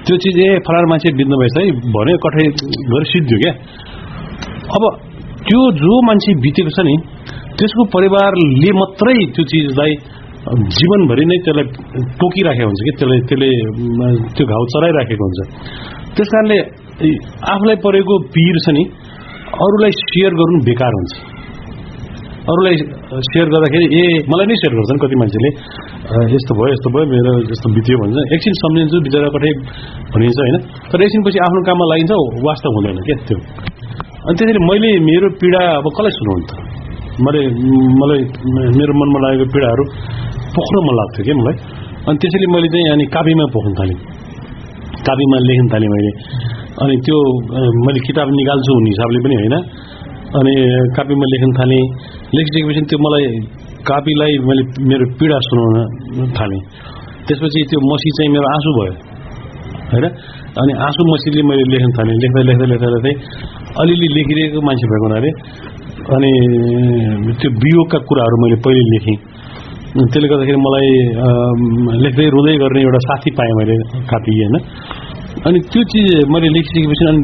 त्यो 0.07 0.15
चिज 0.23 0.37
ए 0.39 0.47
फलाना 0.65 0.87
मान्छे 0.91 1.09
बित्नु 1.19 1.35
भएछ 1.41 1.55
है। 1.59 1.63
भन्यो 1.95 2.17
कठै 2.25 2.45
गएर 2.91 3.03
सिद्धियो 3.11 3.37
क्या। 3.43 3.53
अब 4.75 4.83
त्यो 5.47 5.61
जो 5.83 5.93
मान्छे 6.07 6.31
बितेको 6.43 6.71
छ 6.75 6.87
नि 6.87 6.95
त्यसको 7.59 7.81
परिवारले 7.95 8.71
मात्रै 8.79 9.19
त्यो 9.35 9.43
चिजलाई 9.51 9.91
जीवनभरि 10.43 11.23
नै 11.23 11.37
त्यसलाई 11.45 11.65
टोकिराखेको 12.19 12.67
हुन्छ 12.67 12.81
कि? 12.85 12.91
त्यसले 12.99 13.49
म, 13.95 13.99
त्यो 14.35 14.43
घाउ 14.43 14.63
चलाइराखेको 14.73 15.23
हुन्छ। 15.27 15.39
त्यस 16.15 16.29
कारणले 16.35 16.57
आफूलाई 17.53 17.77
परेको 17.85 18.13
पीर 18.35 18.55
छ 18.65 18.67
नि 18.75 18.83
अरूलाई 19.65 19.93
सेयर 20.03 20.33
गर्नु 20.39 20.57
बेकार 20.67 20.93
हुन्छ। 20.99 21.13
अरूलाई 22.43 22.75
सेयर 23.31 23.47
गर्दाखेरि 23.55 23.85
ए 23.87 24.03
मलाई 24.27 24.45
नै 24.51 24.55
सेयर 24.59 24.73
गर्छन् 24.75 24.99
कति 25.03 25.15
मान्छेले? 25.23 25.49
यस्तो 26.35 26.51
भयो 26.59 26.71
यस्तो 26.75 26.89
भयो 26.91 27.05
मेरो 27.15 27.31
यस्तो 27.47 27.67
बित्यो 27.75 27.95
भन्छ। 28.03 28.17
एकछिन 28.35 28.53
सम्झिन्छु 28.63 28.97
बिचरा 29.07 29.29
कठै 29.35 29.51
भनिन्छ 30.11 30.39
होइन? 30.43 30.57
तर 30.91 30.97
एकछिनपछि 31.07 31.39
आफ्नो 31.47 31.59
काममा 31.67 31.85
लागिन्छ 31.91 32.13
वास्तव 32.47 32.71
हुँदैन 32.77 32.99
क्या 33.07 33.17
त्यो? 33.31 33.37
अनि 34.27 34.35
त्यसरी 34.39 34.59
मैले 34.67 34.89
मेरो 35.07 35.27
पीडा 35.39 35.61
अब 35.79 35.85
कसलाई 35.95 36.13
सुनाउनु 36.19 36.45
त? 36.51 36.51
मैले 37.23 37.41
मलाई 38.01 38.21
मेरो 38.77 38.93
मनमा 38.99 39.19
लागेको 39.23 39.45
पीडाहरू 39.55 39.83
पोख्न 40.55 40.75
मन 40.85 40.93
लाग्थ्यो 40.99 41.23
क्या 41.27 41.35
मलाई? 41.41 41.55
अनि 42.07 42.17
त्यसरी 42.21 42.47
मैले 42.53 42.67
चाहिँ 42.73 42.87
अनि 42.93 43.05
काव्यमा 43.15 43.45
पोख्न 43.55 43.71
थालेँ। 43.79 43.97
काव्यमा 45.07 45.37
लेख्न 45.49 45.65
थालेँ 45.73 45.89
मैले। 45.93 46.11
अनि 46.83 46.95
त्यो 47.05 47.17
मैले 47.85 47.99
किताब 48.07 48.27
निकाल्छु 48.39 48.71
भन्ने 48.77 48.89
हिसाबले 48.93 49.19
पनि 49.25 49.35
होइन। 49.41 49.55
अनि 50.37 50.53
कापीमा 50.97 51.25
लेख्न 51.33 51.49
थालेँ। 51.59 51.83
लेखिसकेपछि 52.35 52.81
त्यो 52.89 52.97
मलाई 53.05 53.25
कापीलाई 53.89 54.33
मैले 54.47 54.63
मेरो 54.89 55.05
पीडा 55.19 55.37
सुनाउन 55.47 55.75
थालेँ। 56.37 56.61
त्यसपछि 57.27 57.59
त्यो 57.69 57.79
मसी 57.89 58.09
चाहिँ 58.17 58.31
मेरो 58.35 58.47
आँसु 58.53 58.69
भयो। 58.77 58.93
होइन? 59.91 60.05
अनि 60.61 60.71
आँसु 60.85 61.01
मसीले 61.11 61.41
मैले 61.49 61.63
लेख्न 61.73 61.89
थालेँ। 61.97 62.15
लेख्दा 62.23 62.41
लेख्दा 62.49 62.65
लेख्दा 62.73 62.87
लेख्दै 62.93 63.13
अलिअलि 63.81 64.07
लेखिरहेको 64.17 64.59
मान्छे 64.67 64.85
भएको 64.91 65.05
हुनाले 65.07 65.29
अनि 66.13 66.31
त्यो 67.39 67.49
वियोगका 67.63 67.97
कुराहरू 68.07 68.35
मैले 68.43 68.57
पहिले 68.65 68.83
लेखेँ। 68.93 69.17
त्यसले 69.93 70.27
गर्दाखेरि 70.27 70.57
मलाई 70.57 70.89
लेख्दै 72.03 72.25
रुँदै 72.33 72.53
गर्ने 72.57 72.81
एउटा 72.81 72.99
साथी 73.07 73.29
पाएँ 73.37 73.53
मैले 73.57 73.75
कापी 74.09 74.31
होइन। 74.39 74.55
अनि 75.47 75.59
त्यो 75.71 75.81
चिज 75.91 76.07
मैले 76.33 76.47
लेखिसकेपछि 76.55 77.03
अनि 77.09 77.21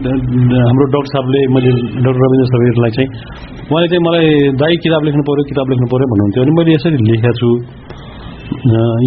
हाम्रो 0.69 0.85
डाक्टर 0.93 1.09
साहबले 1.13 1.39
मैले 1.55 1.69
डाक्टर 2.05 2.21
रविन्द्र 2.23 2.47
सबैलाई 2.51 2.91
चाहिँ 2.97 3.09
उहाँले 3.69 3.87
चाहिँ 3.89 4.03
मलाई 4.07 4.25
दाई 4.61 4.75
किताब 4.85 5.01
लेख्नु 5.07 5.23
पऱ्यो 5.29 5.43
किताब 5.49 5.65
लेख्नु 5.71 5.87
पऱ्यो 5.93 6.07
भन्नुहुन्थ्यो। 6.11 6.41
अनि 6.45 6.51
मैले 6.57 6.71
यसरी 6.77 6.97
लेखेको 7.09 7.33
छु। 7.41 7.49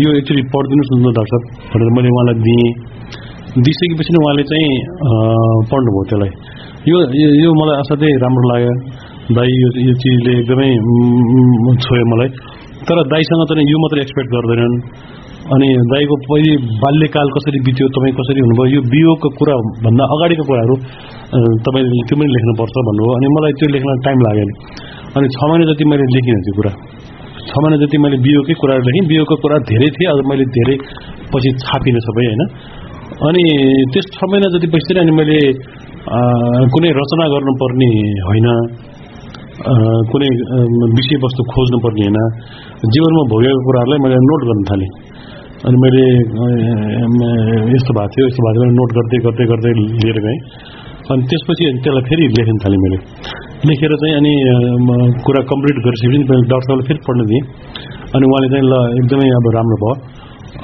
यो 0.02 0.08
एक्चुली 0.18 0.42
पढिदिनुहोस् 0.42 0.90
न 0.98 1.06
डाक्टर 1.18 1.30
साहब 1.32 1.42
भनेर 1.70 1.90
मैले 1.96 2.08
उहाँलाई 2.14 2.36
दिएँ। 2.46 2.70
दिइसकेपछि 3.62 4.10
नै 4.14 4.18
उहाँले 4.22 4.42
चाहिँ 4.42 4.70
पढ्नुभयो 5.70 6.02
त्यसलाई। 6.10 6.32
यो 6.90 6.96
यो- 7.42 7.56
मलाई 7.60 7.76
असाध्यै 7.82 8.12
राम्रो 8.24 8.44
लाग्यो। 8.50 8.74
दाई 9.38 9.50
यो 9.86 9.92
चिजले 10.02 10.32
एकदमै 10.40 10.70
छोयो 11.84 12.06
मलाई। 12.12 12.30
तर 12.88 12.98
दाईसँग 13.12 13.42
चाहिँ 13.48 13.66
यो 13.72 13.78
मात्रै 13.82 14.00
एक्सपेक्ट 14.06 14.30
गर्दैनन्। 14.34 14.76
अनि 15.54 15.68
दाईको 15.90 16.14
पहिले 16.26 16.52
बाल्यकाल 16.82 17.28
कसरी 17.36 17.58
बित्यो 17.66 17.86
तपाईँ 17.94 18.14
कसरी 18.18 18.40
हुनुभयो 18.44 18.68
यो 18.74 18.80
बियोको 18.92 19.28
कुरा 19.38 19.54
भन्दा 19.84 20.04
अगाडिको 20.14 20.44
कुराहरू 20.50 20.74
तपाईँले 21.66 22.02
त्यो 22.08 22.16
पनि 22.18 22.28
लेख्नुपर्छ 22.34 22.74
भन्नुभयो। 22.88 23.14
अनि 23.18 23.26
मलाई 23.36 23.52
त्यो 23.58 23.68
लेख्न 23.74 23.90
टाइम 24.06 24.18
लाग्यो 24.26 24.44
नि 24.48 24.54
अनि 25.16 25.26
छ 25.34 25.38
महिना 25.50 25.64
जति 25.70 25.84
मैले 25.92 26.06
लेखिनँ 26.14 26.42
त्यो 26.46 26.54
कुरा। 26.58 26.72
छ 27.48 27.52
महिना 27.62 27.76
जति 27.82 27.96
मैले 28.04 28.16
बियोकै 28.26 28.54
कुराहरू 28.62 28.82
लेखेँ 28.88 29.04
बियोको 29.10 29.34
कुरा 29.42 29.56
धेरै 29.70 29.88
थिए 29.96 30.08
अझ 30.14 30.20
मैले 30.30 30.44
धेरै 30.56 30.76
पछि 31.32 31.50
छापिनँ 31.64 32.02
सबै 32.06 32.24
होइन। 32.30 32.42
अनि 33.28 33.44
त्यस 33.92 34.06
छ 34.14 34.18
महिना 34.30 34.48
जति 34.54 34.66
पछि 34.74 34.92
अनि 35.02 35.12
मैले 35.18 35.38
कुनै 36.72 36.90
रचना 37.00 37.24
गर्नुपर्ने 37.34 37.90
होइन। 38.28 38.48
कुनै 40.10 40.28
विषयवस्तु 40.96 41.42
खोज्नुपर्ने 41.52 42.06
होइन। 42.06 42.18
जीवनमा 42.84 43.22
भोगेको 43.30 43.58
कुराहरूलाई 43.62 44.00
मैले 44.02 44.16
नोट 44.22 44.44
गर्न 44.44 44.62
थालेँ 44.66 44.90
अनि 45.62 45.76
मैले 45.78 46.04
यस्तो 47.70 47.92
भएको 47.94 48.10
थियो 48.10 48.24
यस्तो 48.26 48.42
भएको 48.42 48.58
थियो 48.58 48.74
नोट 48.74 48.90
गर्दै 48.96 49.18
गर्दै 49.26 49.44
गर्दै 49.46 49.72
लिएर 49.78 50.18
गएँ 50.18 50.38
अनि 51.08 51.22
त्यसपछि 51.30 51.68
त्यसलाई 51.78 52.04
फेरि 52.08 52.24
लेख्न 52.32 52.56
थालेँ 52.58 52.80
मैले 52.82 52.98
लेखेर 53.64 53.94
चाहिँ 53.96 54.14
अनि 54.16 54.32
कुरा 55.22 55.42
कम्प्लिट 55.46 55.78
गरिसकेपछि 55.86 56.24
मैले 56.24 56.48
डाक्टर 56.50 56.66
साहबलाई 56.66 56.86
फेरि 56.88 57.00
पढ्न 57.06 57.26
दिएँ 57.30 57.42
अनि 58.10 58.24
उहाँले 58.26 58.48
चाहिँ 58.52 58.66
ल 58.66 58.74
एकदमै 58.98 59.28
अब 59.32 59.46
राम्रो 59.52 59.78
भयो 59.82 59.94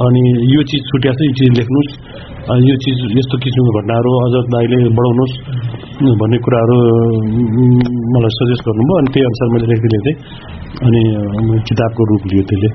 अनि 0.00 0.22
यो 0.50 0.60
चिज 0.66 0.82
छुट्या 0.90 1.12
छ 1.12 1.20
यो 1.22 1.34
चिज 1.38 1.50
लेख्नुहोस् 1.58 1.94
यो 2.48 2.74
चिज 2.76 3.00
यस्तो 3.12 3.38
किसिमको 3.38 3.72
घटनाहरू 3.78 4.10
अझ 4.18 4.34
दाइले 4.48 4.76
बढाउनुहोस् 4.90 5.34
भन्ने 6.16 6.38
कुराहरू 6.38 6.76
मलाई 8.08 8.32
सजेस्ट 8.36 8.62
गर्नुभयो 8.64 8.96
अनि 8.98 9.10
त्यही 9.12 9.24
अनुसार 9.24 9.48
मैले 9.48 9.66
लेख्दै 9.72 9.90
लेख्दै 9.94 10.14
अनि 10.80 11.02
किताबको 11.62 12.06
रूप 12.10 12.22
लियो 12.26 12.44
त्यसले 12.48 12.70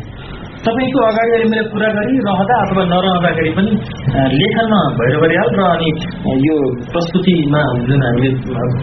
तपाईँको 0.65 0.99
अगाडि 1.05 1.31
अहिले 1.35 1.47
मैले 1.51 1.63
कुरा 1.71 1.87
गरिरहँदा 1.95 2.57
अथवा 2.63 2.83
नरहँदाखेरि 2.91 3.51
पनि 3.55 3.71
लेखनमा 4.33 4.79
भैरव 4.99 5.23
बरियाल 5.23 5.49
र 5.59 5.63
अनि 5.69 5.89
यो 6.47 6.55
प्रस्तुतिमा 6.93 7.63
जुन 7.87 8.03
हामीले 8.05 8.29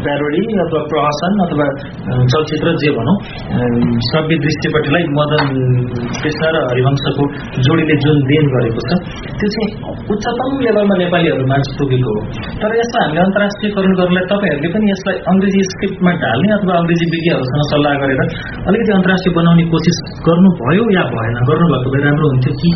प्यारोडी 0.04 0.42
अथवा 0.64 0.80
प्रहसन 0.90 1.38
अथवा 1.44 1.68
चलचित्र 2.32 2.74
जे 2.82 2.90
भनौँ 2.98 3.14
श्रव्य 4.08 4.38
दृष्टिपट्टिलाई 4.44 5.06
मदन 5.18 5.54
कृष्ण 6.20 6.50
र 6.56 6.62
हरिवंशको 6.72 7.28
जोडीले 7.68 7.96
जुन 8.04 8.20
देन 8.32 8.52
गरेको 8.56 8.84
छ 8.88 9.00
त्यो 9.40 9.50
चाहिँ 9.56 9.96
उच्चतम 10.16 10.60
लेभलमा 10.66 11.00
नेपालीहरू 11.04 11.48
मान्छे 11.54 11.72
पुगेको 11.80 12.14
हो। 12.18 12.26
तर 12.60 12.76
यसलाई 12.80 13.04
हामीले 13.06 13.24
अन्तर्राष्ट्रियकरण 13.24 13.96
गर्नलाई 14.00 14.28
तपाईँहरूले 14.34 14.72
पनि 14.76 14.92
यसलाई 14.92 15.16
अङ्ग्रेजी 15.32 15.64
स्क्रिप्टमा 15.72 16.14
ढाल्ने 16.26 16.52
अथवा 16.58 16.78
अङ्ग्रेजी 16.82 17.10
विज्ञहरूसँग 17.16 17.64
सल्लाह 17.72 17.98
गरेर 18.04 18.22
अलिकति 18.68 18.92
अन्तर्राष्ट्रिय 18.98 19.34
बनाउने 19.40 19.66
कोसिस 19.72 20.04
गर्नुभयो 20.28 20.84
या 20.98 21.08
भएन? 21.16 21.36
गर्नुभएको 21.70 21.90
भए 21.94 22.00
राम्रो 22.06 22.28
कि 22.60 22.70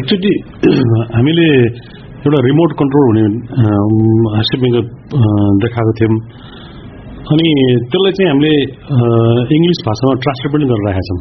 एक्चुली 0.00 0.32
हामीले 1.16 1.46
एउटा 2.20 2.38
रिमोट 2.48 2.70
कन्ट्रोल 2.80 3.04
हुने 3.08 3.24
अ, 5.16 5.22
देखाएको 5.62 5.92
थियौँ। 5.98 6.16
अनि 7.32 7.48
त्यसलाई 7.90 8.12
चाहिँ 8.18 8.28
हामीले 8.32 8.52
इङ्ग्लिस 9.56 9.80
भाषामा 9.88 10.12
ट्रान्सलेट 10.24 10.50
पनि 10.54 10.64
गरेर 10.70 10.84
राखेका 10.88 11.04
छौँ। 11.08 11.18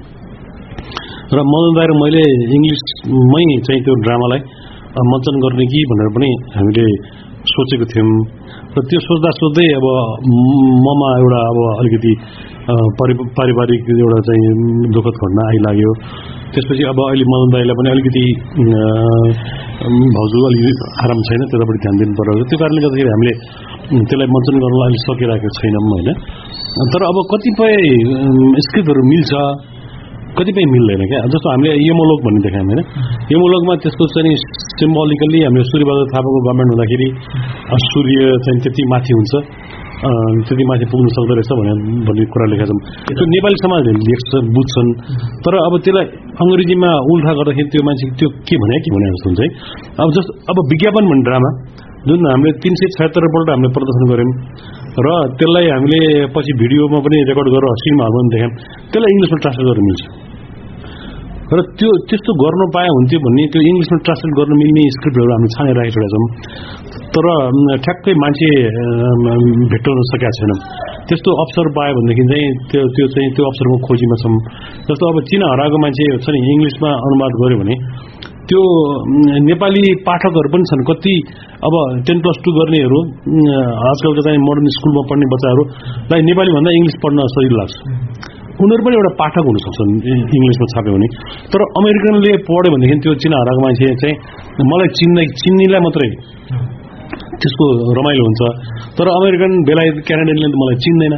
र 1.35 1.37
मदन 1.53 1.71
दाई 1.77 1.87
र 1.91 1.93
मैले 2.03 2.23
इङ्ग्लिसमै 2.57 3.43
चाहिँ 3.67 3.81
त्यो 3.85 3.93
ड्रामालाई 4.05 4.41
मञ्चन 5.11 5.35
गर्ने 5.43 5.65
कि 5.71 5.79
भनेर 5.91 6.09
पनि 6.15 6.29
हामीले 6.57 6.85
सोचेको 7.53 7.85
थियौँ। 7.93 8.11
र 8.75 8.77
त्यो 8.89 8.99
सोच्दा 9.07 9.29
सोच्दै 9.39 9.67
अब 9.79 9.85
ममा 10.87 11.09
एउटा 11.21 11.39
अब 11.51 11.59
अलिकति 11.81 12.13
परि 12.99 13.13
पारिवारिक 13.37 13.89
एउटा 13.93 14.19
चाहिँ 14.27 14.49
दुःखद 14.95 15.15
घटना 15.23 15.43
आइलाग्यो। 15.51 15.91
त्यसपछि 16.53 16.83
अब 16.91 16.99
अहिले 17.05 17.25
मदन 17.31 17.49
दाईलाई 17.55 17.75
पनि 17.79 17.89
अलिकति 17.93 18.23
भाउजू 20.17 20.43
अलिकति 20.49 20.71
आराम 21.03 21.19
छैन 21.29 21.41
त्यतापट्टि 21.49 21.81
ध्यान 21.85 21.95
दिनु 22.01 22.13
पर्यो 22.19 22.43
त्यो 22.49 22.57
कारणले 22.61 22.79
गर्दाखेरि 22.85 23.11
हामीले 23.15 23.33
त्यसलाई 24.09 24.29
मञ्चन 24.35 24.55
गर्नलाई 24.63 24.87
अहिले 24.89 25.01
सकिरहेको 25.07 25.49
छैनौँ 25.57 25.83
होइन। 25.89 26.09
तर 26.93 27.01
अब 27.09 27.17
कतिपय 27.33 27.75
स्क्रिप्टहरू 28.67 29.01
मिल्छ 29.11 29.31
कतिपय 30.37 30.65
मिल्दैन 30.71 31.01
क्या। 31.11 31.19
जस्तो 31.33 31.47
हामीले 31.51 31.71
यमोलोक 31.89 32.19
भन्ने 32.25 32.41
देखायौँ 32.45 32.67
होइन। 32.69 32.81
यमोलोकमा 33.33 33.73
त्यसको 33.83 34.03
चाहिँ 34.15 34.35
सिम्बोलिकल्ली 34.79 35.39
हामीले 35.45 35.63
सूर्यबहादुर 35.71 36.07
थापाको 36.13 36.39
गभर्मेन्ट 36.45 36.69
हुँदाखेरि 36.73 37.07
सूर्य 37.89 38.17
चाहिँ 38.45 38.59
त्यति 38.63 38.83
माथि 38.93 39.11
हुन्छ। 39.17 39.33
त्यति 39.99 40.63
माथि 40.63 40.85
पुग्नु 40.87 41.09
सक्दो 41.11 41.33
रहेछ 41.35 41.49
भने 41.51 41.71
भन्ने 42.07 42.25
कुरा 42.31 42.45
लेखेका 42.51 42.67
छौँ 42.69 42.79
त्यो 43.09 43.25
नेपाली 43.27 43.57
समाजले 43.59 43.91
लेख्छन् 44.01 44.47
बुझ्छन् 44.55 44.91
तर 45.43 45.53
अब 45.59 45.73
त्यसलाई 45.79 46.07
अङ्ग्रेजीमा 46.39 46.91
उल्था 47.09 47.33
गर्दाखेरि 47.39 47.69
त्यो 47.73 47.83
मान्छे 47.83 48.05
त्यो 48.15 48.29
के 48.47 48.55
भने 48.61 48.79
के 48.79 48.93
भने 48.95 49.09
जस्तो 49.09 49.27
हुन्छ 49.29 49.41
है 49.43 49.49
अब 49.99 50.07
जस्तो 50.15 50.31
अब 50.47 50.63
विज्ञापन 50.71 51.11
भन्ने 51.11 51.25
ड्रामा 51.27 51.51
जुन 52.05 52.27
हामीले 52.27 52.51
तिन 52.63 52.79
सय 52.79 52.91
छयत्तरपल्ट 52.95 53.49
हामीले 53.49 53.71
प्रदर्शन 53.75 54.03
गऱ्यौँ 54.11 54.33
र 54.99 55.07
त्यसलाई 55.35 55.67
हामीले 55.69 55.99
पछि 56.31 56.51
भिडियोमा 56.61 56.99
पनि 57.03 57.17
रेकर्ड 57.27 57.53
गरेर 57.55 57.77
सिनेमा 57.81 58.09
पनि 58.15 58.31
देखायौँ 58.33 58.53
त्यसलाई 58.91 59.11
इङ्ग्लिसमा 59.13 59.39
ट्रान्सलेट 59.43 59.67
गर्न 59.69 59.87
मिल्छ 59.89 60.28
र 61.49 61.61
त्यो 61.81 61.89
त्यस्तो 62.09 62.31
गर्न 62.41 62.61
पाए 62.73 62.89
हुन्थ्यो 62.95 63.19
भन्ने 63.25 63.43
त्यो 63.53 63.61
इङ्ग्लिसमा 63.69 63.97
ट्रान्सलेट 64.07 64.33
गर्न 64.39 64.53
मिल्ने 64.61 64.81
स्क्रिप्टहरू 64.95 65.31
हामीले 65.33 65.49
छानेर 65.55 65.75
राखिसकेका 65.79 66.09
छौँ। 66.13 66.27
तर 67.13 67.25
ठ्याक्कै 67.85 68.13
मान्छे 68.23 68.49
भेट्टाउन 69.71 70.01
सकेका 70.11 70.31
छैनौँ 70.37 70.57
त्यस्तो 71.09 71.29
अवसर 71.43 71.67
पायो 71.77 71.91
भनेदेखि 71.97 72.23
चाहिँ 72.31 72.47
त्यो 72.69 72.81
त्यो 72.95 73.05
चाहिँ 73.13 73.29
त्यो 73.33 73.43
अवसरको 73.49 73.77
खोजीमा 73.87 74.15
छौँ। 74.21 74.37
जस्तो 74.89 75.03
अब 75.11 75.17
चिना 75.29 75.45
हराएको 75.53 75.77
मान्छे 75.83 76.05
छ 76.23 76.27
नि 76.33 76.39
इङ्ग्लिसमा 76.53 76.89
अनुवाद 77.07 77.31
गर्यो 77.41 77.57
भने 77.61 77.75
त्यो 78.49 78.61
नेपाली 79.49 79.83
पाठकहरू 80.05 80.49
पनि 80.53 80.63
छन्। 80.69 80.81
कति 80.89 81.15
अब 81.65 81.73
टेन 82.05 82.17
प्लस 82.23 82.37
टू 82.45 82.49
गर्नेहरू 82.57 82.99
आजकलको 83.89 84.21
चाहिँ 84.25 84.41
मोडर्न 84.45 84.67
स्कुलमा 84.77 85.01
पढ्ने 85.09 85.25
बच्चाहरूलाई 85.33 86.21
नेपालीभन्दा 86.29 86.71
इङ्ग्लिस 86.77 86.97
पढ्न 87.03 87.17
सजिलो 87.33 87.57
लाग्छ। 87.61 87.75
उनीहरू 88.63 88.81
पनि 88.85 88.95
एउटा 88.99 89.11
पाठक 89.21 89.43
हुन 89.47 89.57
सक्छन् 89.65 89.91
इङ्ग्लिसमा 90.37 90.65
छाप्यो 90.73 90.93
भने। 90.95 91.07
तर 91.51 91.61
अमेरिकनले 91.79 92.31
पढ्यो 92.47 92.69
भनेदेखि 92.73 92.95
त्यो 93.03 93.13
चिना 93.23 93.37
हराएको 93.41 93.61
मान्छे 93.65 93.87
चाहिँ 94.01 94.15
मलाई 94.71 94.89
चिन्ने 94.99 95.23
चिन्नेलाई 95.41 95.81
मात्रै 95.85 96.09
त्यसको 97.39 97.65
रमाइलो 97.99 98.23
हुन्छ। 98.27 98.41
तर 98.97 99.05
अमेरिकन 99.19 99.51
बेलायत 99.69 99.97
क्यानाडियनले 100.07 100.47
त 100.53 100.55
मलाई 100.63 100.77
चिन्दैन। 100.85 101.15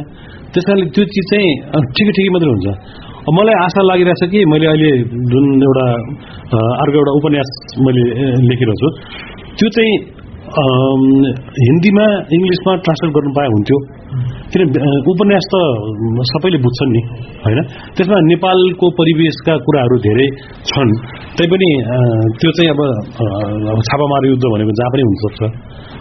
त्यस 0.52 0.64
कारणले 0.68 0.86
त्यो 0.94 1.04
चिज 1.14 1.24
चाहिँ 1.30 1.50
ठिकै 1.96 2.12
ठिकै 2.16 2.30
मात्रै 2.34 2.50
हुन्छ। 2.54 2.66
मलाई 3.36 3.56
आशा 3.64 3.80
लागिरहेछ 3.90 4.22
कि 4.32 4.40
मैले 4.52 4.66
अहिले 4.72 4.90
जुन 5.32 5.44
एउटा 5.66 5.86
अर्को 6.82 6.96
एउटा 7.00 7.12
उपन्यास 7.18 7.50
मैले 7.86 8.04
लेखिरहेको 8.50 8.78
छु 8.82 8.88
त्यो 9.58 9.68
चाहिँ 9.76 9.94
हिन्दीमा 11.66 12.06
इङ्ग्लिसमा 12.36 12.72
ट्रान्सलेट 12.84 13.12
गर्नु 13.16 13.30
पाए 13.38 13.48
हुन्थ्यो। 13.56 13.78
किन 14.52 14.62
उपन्यास 15.12 15.46
त 15.52 15.54
सबैले 16.32 16.58
बुझ्छन् 16.64 16.92
नि 16.96 17.02
होइन? 17.44 17.58
त्यसमा 17.96 18.16
नेपालको 18.32 18.86
परिवेशका 19.00 19.54
कुराहरू 19.66 19.96
धेरै 20.06 20.26
छन्। 20.70 20.90
तैपनि 21.38 21.70
त्यो 22.40 22.50
चाहिँ 22.56 22.70
अब 22.74 22.80
छापामार 23.88 24.22
युद्ध 24.32 24.44
भनेको 24.54 24.72
जहाँ 24.78 24.90
पनि 24.92 25.02
हुनसक्छ 25.08 25.40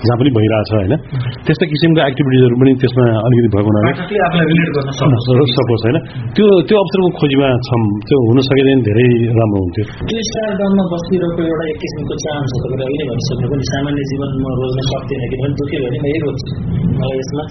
जहाँ 0.01 0.17
पनि 0.19 0.29
भइरहेछ 0.37 0.69
होइन? 0.75 0.93
त्यस्तो 1.45 1.65
किसिमका 1.71 2.01
एक्टिभिटिजहरू 2.11 2.55
पनि 2.61 2.71
त्यसमा 2.81 3.05
अलिकति 3.25 3.49
भएको 3.55 3.69
हुनाले 3.71 3.91
सपोज 5.57 5.79
होइन? 5.85 5.97
त्यो 6.35 6.45
त्यो 6.67 6.77
अवसरको 6.83 7.09
खोजीमा 7.19 7.49
छौँ 7.67 7.81
त्यो 8.07 8.17
हुन 8.27 8.37
सकेदेखि 8.49 8.81
धेरै 8.87 9.07
राम्रो 9.39 9.59
हुन्थ्यो। 9.63 9.83
त्यो 10.09 10.19
स्टारडममा 10.29 10.83
बसिरहेको 10.93 11.41
एउटा 11.49 11.65
एक 11.71 11.77
किसिमको 11.83 12.15
चाहन 12.23 12.43
छ 12.51 12.53
तपाईँले 12.63 12.85
अहिले 12.89 13.05
भनिसक्नु 13.11 13.47
पनि 13.51 13.63
सामान्य 13.71 14.01
जीवन 14.11 14.29
म 14.41 14.45
रोज्न 14.59 14.79
सक्दिनँ 14.91 15.27
किनभने 15.31 15.55
दुःखी 15.61 15.75
भयो 15.81 15.89
भने 15.91 15.99
म 16.01 16.05
यही 16.11 16.19
रोज्छु 16.25 16.53
मलाई 16.99 17.17
यसमा 17.21 17.43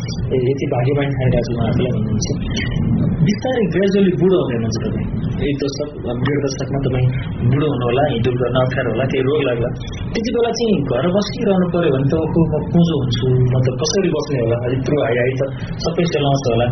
यति 0.50 0.66
भाग्यवान 0.74 1.16
ठानिरहेको 1.16 1.48
छु 1.48 1.62
आफूलाई 1.66 1.92
भन्नुहुन्छ 1.96 3.00
बिस्तारै 3.22 3.64
ग्रेजुअली 3.72 4.12
बुढो 4.20 4.36
हुने 4.42 4.58
मान्छे 4.60 4.80
तपाईँ 4.84 5.48
एक 5.48 5.56
दशक 5.60 5.90
डेढ 6.20 6.38
दशकमा 6.44 6.78
तपाईँ 6.84 7.08
बुढो 7.50 7.66
हुनुहोला 7.72 8.04
हिँडुल 8.12 8.36
गर्न 8.40 8.56
अप्ठ्यारो 8.60 8.94
होला 8.94 9.06
केही 9.12 9.24
रोग 9.26 9.42
लाग्ला 9.48 9.70
त्यति 10.12 10.30
बेला 10.36 10.52
चाहिँ 10.58 10.78
घर 10.90 11.08
बसिरहनु 11.16 11.66
पऱ्यो 11.74 11.90
भने 11.94 12.08
त 12.10 12.20
ओहो 12.20 12.40
म 12.50 12.62
पुँजो 12.72 12.94
हुन्छु 13.00 13.26
म 13.52 13.54
त 13.64 13.76
कसरी 13.80 14.10
बस्ने 14.16 14.40
होला 14.44 14.58
थ्रु 14.86 15.02
आइ 15.08 15.20
आइ 15.24 15.32
त 15.38 15.50
सबै 15.84 16.04
सेलाउँछ 16.12 16.46
होला 16.50 16.68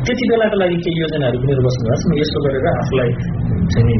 त्यति 0.00 0.24
बेलाको 0.32 0.62
लागि 0.62 0.78
केही 0.84 1.02
योजनाहरू 1.02 1.42
पनि 1.42 1.62
बस्नुहोस् 1.68 2.06
म 2.08 2.20
यसो 2.22 2.44
गरेर 2.44 2.66
आफूलाई 2.74 3.10
चाहिँ 3.72 3.98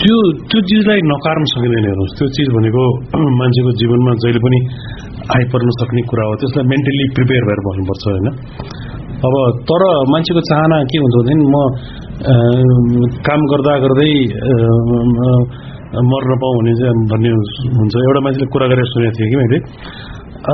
त्यो 0.00 0.16
त्यो 0.48 0.60
चिजलाई 0.62 1.00
नकार्न 1.06 1.44
सकिँदैन 1.52 1.84
हेर्नुहोस् 1.86 2.14
त्यो 2.18 2.26
चिज 2.36 2.48
भनेको 2.56 2.84
मान्छेको 3.38 3.70
जीवनमा 3.80 4.12
जहिले 4.22 4.40
पनि 4.44 4.58
आइपर्न 5.34 5.68
सक्ने 5.80 6.02
कुरा 6.10 6.24
हो। 6.28 6.32
त्यसलाई 6.40 6.64
मेन्टली 6.72 7.04
प्रिपेयर 7.16 7.42
भएर 7.48 7.60
बस्नुपर्छ 7.66 8.04
होइन? 8.08 8.26
अब 9.26 9.34
तर 9.68 9.82
मान्छेको 10.12 10.40
चाहना 10.48 10.76
के 10.90 10.96
हुन्छ 11.02 11.14
भनेदेखि 11.18 11.46
म 11.54 11.56
काम 13.26 13.40
गर्दा 13.52 13.72
गर्दै 13.84 14.12
मर्न 16.10 16.30
पाऊँ 16.42 16.54
भन्ने 16.58 16.72
चाहिँ 16.78 16.94
भन्ने 17.10 17.30
हुन्छ। 17.78 17.94
एउटा 18.06 18.20
मान्छेले 18.26 18.46
कुरा 18.54 18.66
गरेर 18.72 18.86
सुनेको 18.92 19.14
थिएँ 19.16 19.28
कि 19.32 19.36
मैले। 19.40 19.58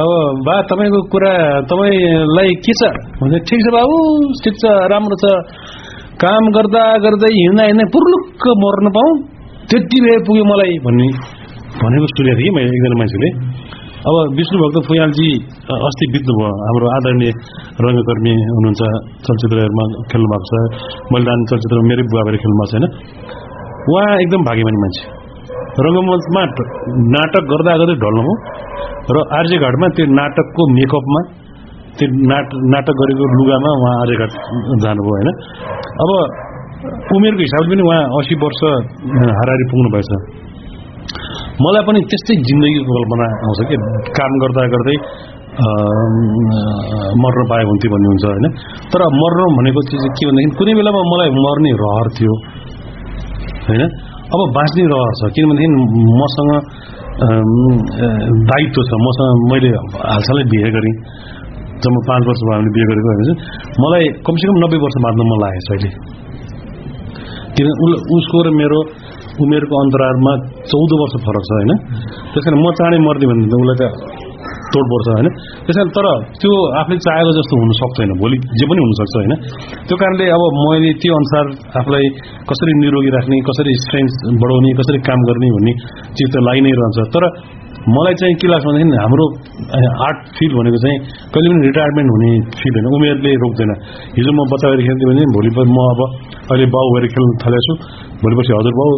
अब 0.00 0.10
बा 0.46 0.54
तपाईँको 0.70 1.00
कुरा 1.12 1.32
तपाईँलाई 1.70 2.50
के 2.64 2.72
छ? 2.80 2.82
भन्छ 3.20 3.34
ठिक 3.48 3.60
छ 3.64 3.66
बाबु 3.76 3.96
ठिक 4.44 4.54
छ 4.62 4.64
राम्रो 4.92 5.16
छ। 5.22 5.24
काम 6.22 6.42
गर्दा 6.56 6.82
गर्दै 7.04 7.30
हिँड्दा 7.34 7.64
हिँड्दै 7.68 7.86
पुर्लुक्क 7.94 8.42
मर्न 8.64 8.86
पाऊँ। 8.96 9.12
त्यति 9.68 9.98
भए 10.04 10.16
पुग्यो 10.26 10.44
मलाई 10.52 10.72
भन्ने 10.86 11.06
भनेको 11.82 12.06
सुनेको 12.14 12.36
थिएँ 12.38 12.48
कि 12.48 12.54
मैले 12.56 12.70
एकजना 12.76 12.96
मान्छेले। 13.00 13.28
अब 14.02 14.16
विष्णु 14.38 14.58
भक्त 14.60 14.76
फुयालजी 14.86 15.26
अस्ति 15.88 16.06
बित्नुभयो 16.14 16.48
हाम्रो 16.60 16.86
आदरणीय 16.94 17.30
रङ्गकर्मी 17.86 18.32
हुनुहुन्छ 18.54 18.82
चलचित्रहरूमा 19.26 19.84
खेल्नु 20.10 20.30
भएको 20.32 20.46
छ। 20.48 20.52
बलिदान 21.12 21.44
चलचित्रमा 21.50 21.86
मेरै 21.90 22.04
बुवा 22.10 22.24
भएर 22.26 22.36
खेल्नु 22.42 22.56
भएको 22.60 22.70
छ 22.70 22.74
होइन 22.74 22.86
उहाँ 23.92 24.16
एकदम 24.24 24.42
भाग्यमानी 24.48 24.78
मान्छे। 24.84 25.04
रङ्गमञ्चमा 25.86 26.42
नाटक 27.14 27.44
गर्दा 27.52 27.76
गर्दै 27.82 27.96
ढल्नुभयो 28.02 28.34
र 29.14 29.24
आर्यघाटमा 29.38 29.86
त्यो 29.96 30.10
नाटकको 30.18 30.62
मेकअपमा 30.78 31.20
त्यो 31.96 32.06
नाट 32.34 32.60
नाटक 32.74 32.94
गरेको 33.02 33.24
लुगामा 33.38 33.70
उहाँ 33.78 33.96
आर्यघाट 34.02 34.32
जानुभयो 34.84 35.14
होइन। 35.16 35.28
अब 36.02 36.10
उमेरको 37.16 37.42
हिसाबले 37.46 37.70
पनि 37.72 37.82
उहाँ 37.88 38.02
असी 38.18 38.34
वर्ष 38.42 38.62
हाराहारी 39.38 39.64
पुग्नु 39.72 39.88
भएछ 39.94 40.10
मलाई 41.62 41.82
पनि 41.86 42.00
त्यस्तै 42.00 42.34
जिन्दगीको 42.48 42.90
कल्पना 42.96 43.26
आउँछ 43.46 43.58
कि 43.68 43.76
काम 44.18 44.32
गर्दा 44.42 44.62
गर्दै 44.74 44.96
मर्न 47.22 47.40
पाए 47.50 47.64
हुन्थ्यो 47.64 47.90
भन्ने 47.92 48.08
हुन्छ 48.08 48.24
होइन। 48.24 48.46
तर 48.92 49.00
मर्न 49.22 49.40
भनेको 49.58 49.80
चिज 49.82 50.04
के 50.16 50.26
भनेदेखि 50.26 50.56
कुनै 50.56 50.72
बेलामा 50.74 51.02
मलाई 51.12 51.30
मर्ने 51.30 51.72
रहर 51.82 52.06
थियो 52.16 52.34
होइन? 53.68 53.82
अब 54.32 54.40
बाँच्ने 54.56 54.84
रहर 54.84 55.12
छ 55.18 55.32
किनभनेदेखि 55.34 55.68
मसँग 56.20 56.50
दायित्व 58.50 58.80
छ। 58.88 58.90
मसँग 59.06 59.52
मैले 59.52 59.68
हालसालै 60.08 60.44
बिहे 60.44 60.70
गरेँ। 60.70 60.94
जब 61.82 61.94
पाँच 62.08 62.22
वर्ष 62.28 62.40
भयो 62.46 62.54
हामीले 62.54 62.72
बिहे 62.76 62.86
गरेको 62.90 63.08
होइन। 63.12 63.30
मलाई 63.82 64.04
कमसेकम 64.26 64.56
नब्बे 64.64 64.76
वर्ष 64.76 64.96
बाँच्न 65.04 65.20
मन 65.20 65.38
लागेको 65.44 65.64
छ 65.66 65.70
अहिले। 65.72 65.90
किन? 67.56 67.66
उस- 67.84 68.02
उसको 68.16 68.36
र 68.42 68.50
मेरो 68.50 68.78
उमेरको 69.38 69.74
अन्तरालमा 69.78 70.32
चौध 70.66 70.92
वर्ष 70.98 71.14
फरक 71.22 71.44
छ 71.44 71.50
होइन 71.52 71.72
त्यस 72.28 72.46
म 72.56 72.66
चाँडै 72.74 72.98
मर्दिएँ 73.00 73.30
भने 73.30 73.46
त 73.46 73.54
उसलाई 73.56 73.78
त 73.80 74.30
तोड 74.72 74.84
पर्छ 74.88 75.06
होइन 75.08 75.28
त्यस 75.62 75.76
कारण 75.76 75.90
तर 75.92 76.06
त्यो 76.36 76.52
आफूले 76.80 76.98
चाहेको 77.06 77.32
जस्तो 77.32 77.54
हुन 77.60 77.72
सक्दैन 77.78 78.12
भोलि 78.18 78.36
जे 78.54 78.68
पनि 78.68 78.84
हुनसक्छ 78.84 79.14
होइन 79.14 79.32
त्यो 79.86 79.96
कारणले 80.02 80.28
अब 80.36 80.44
मैले 80.58 80.92
त्यो 80.98 81.12
अनुसार 81.14 81.50
आफूलाई 81.80 82.12
कसरी 82.48 82.76
निरोगी 82.78 83.10
राख्ने 83.16 83.40
कसरी 83.48 83.74
स्ट्रेन्थ 83.82 84.22
बढाउने 84.36 84.70
कसरी 84.80 85.02
काम 85.08 85.26
गर्ने 85.28 85.50
भन्ने 85.56 85.74
चिज 86.12 86.28
त 86.28 86.44
लागि 86.46 86.62
नै 86.66 86.72
रहन्छ 86.78 87.08
तर 87.14 87.28
मलाई 87.88 88.14
चाहिँ 88.14 88.34
के 88.36 88.46
लाग्छ 88.46 88.64
भनेदेखि 88.64 88.98
हाम्रो 88.98 89.24
आर्ट 90.06 90.18
फिल्ड 90.34 90.54
भनेको 90.54 90.78
चाहिँ 90.78 90.98
कहिले 91.32 91.48
पनि 91.50 91.66
रिटायरमेन्ट 91.66 92.10
हुने 92.14 92.30
फिल्ड 92.54 92.76
होइन 92.78 92.86
उमेरले 92.92 93.32
रोक्दैन 93.40 93.72
हिजो 94.12 94.32
म 94.32 94.46
बच्चा 94.52 94.66
भएर 94.70 94.82
खेल्थेँ 94.86 95.08
भने 95.10 95.24
भोलि 95.32 95.50
म 95.68 95.78
अब 95.86 96.00
अहिले 96.44 96.66
बाउ 96.70 96.92
भएर 96.94 97.06
खेल्न 97.10 97.30
थालेको 97.42 97.66
छु 97.66 97.74
भोलिपछि 98.22 98.52
हजुरबाउ 98.52 98.90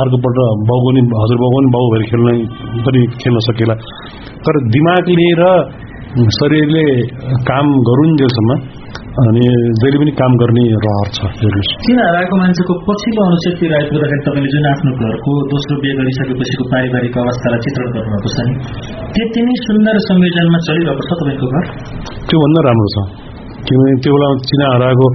अर्कोपल्ट 0.00 0.38
बाउको 0.68 0.94
नि 0.96 1.02
हजुरबाउको 1.16 1.58
पनि 1.58 1.74
बाउ 1.74 1.90
भएर 1.92 2.08
खेल्न 2.10 2.28
पनि 2.86 3.04
खेल्न 3.18 3.44
सकेला 3.48 3.78
तर 4.44 4.60
दिमागले 4.70 5.28
र 5.40 5.52
शरीरले 6.34 6.84
काम 7.46 7.66
गरुन्जेलसम्म 7.86 8.54
अनि 9.20 9.46
जहिले 9.78 9.98
पनि 10.00 10.12
काम 10.18 10.34
गर्ने 10.40 10.64
रहर 10.82 11.08
छ 11.14 11.30
किन 11.82 12.00
हराएको 12.00 12.36
मान्छेको 12.40 12.74
पछिल्लो 12.86 13.24
अनुच्छेदतिर 13.24 13.74
आइपुग्दाखेरि 13.78 14.22
तपाईँले 14.26 14.50
जुन 14.52 14.68
आफ्नो 14.70 14.92
घरको 15.00 15.32
दोस्रो 15.52 15.78
बिहे 15.82 15.94
गरिसकेपछिको 16.00 16.66
पारिवारिक 16.72 17.18
अवस्थालाई 17.22 17.64
चित्रण 17.66 17.90
गर्नुभएको 17.96 18.30
छ 18.34 18.46
नि 18.48 18.54
त्यति 19.16 19.42
नै 19.48 19.56
सुन्दर 19.62 20.00
संयोजनमा 20.04 20.60
चलिरहेको 20.68 21.08
छ 21.08 21.18
तपाईँको 21.20 21.50
घर 21.52 21.66
त्योभन्दा 22.30 22.64
राम्रो 22.68 22.92
छ 22.94 23.06
किनभने 23.68 23.92
त्यो 24.02 24.12
बेलामा 24.16 24.36
चिना 24.48 24.66
हराएको 24.74 25.06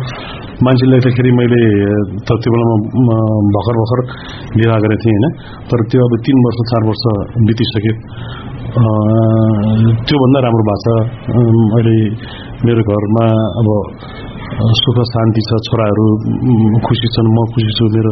मान्छेलाई 0.66 1.00
त 1.04 1.08
मैले 1.38 1.62
त 2.22 2.30
त्यो 2.42 2.50
बेलामा 2.54 3.18
भर्खर 3.56 3.76
भर्खर 3.82 4.00
विवाह 4.62 4.78
गरेको 4.84 5.02
थिएँ 5.04 5.18
होइन। 5.18 5.26
तर 5.70 5.80
त्यो 5.90 6.02
अब 6.06 6.14
तिन 6.26 6.38
वर्ष 6.46 6.60
चार 6.72 6.82
वर्ष 6.90 7.04
बितिसक्यो। 7.48 7.94
त्योभन्दा 10.08 10.40
राम्रो 10.46 10.64
अम्, 11.34 11.66
अहिले 11.78 11.98
मेरो 12.66 12.82
घरमा 12.94 13.26
अब 13.60 13.68
सुख 14.54 14.98
शान्ति 15.10 15.42
छ 15.44 15.58
छोराहरू 15.66 16.06
खुसी 16.80 17.08
छन् 17.10 17.30
म 17.30 17.46
खुसी 17.52 17.72
छु 17.78 17.86
मेरो 17.94 18.12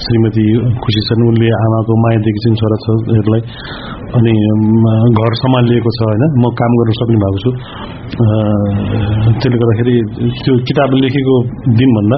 श्रीमती 0.00 0.44
खुसी 0.78 1.02
छन् 1.08 1.24
उनले 1.24 1.48
आमाको 1.58 1.96
माया 2.02 2.22
देखेछन् 2.24 2.56
छोरा 2.60 2.76
छोरीहरूलाई 2.84 3.42
अनि 4.12 4.32
घर 5.14 5.36
सम्हालिएको 5.40 5.92
छ 5.92 6.00
होइन 6.04 6.24
म 6.36 6.52
काम 6.56 6.78
गर्न 6.78 6.96
सक्ने 7.00 7.18
भएको 7.22 7.38
छु 7.42 7.50
त्यसले 8.12 9.56
गर्दाखेरि 9.56 9.94
त्यो 10.38 10.54
किताब 10.68 10.96
लेखेको 10.98 11.36
दिनभन्दा 11.76 12.16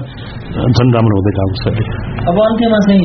झन् 0.71 0.91
राम्रो 0.95 1.19
हुँदै 1.19 1.33
गएको 1.37 1.57
छ 1.59 1.65
अब 2.25 2.39
अन्त्यमा 2.43 2.79
चाहिँ 2.85 3.03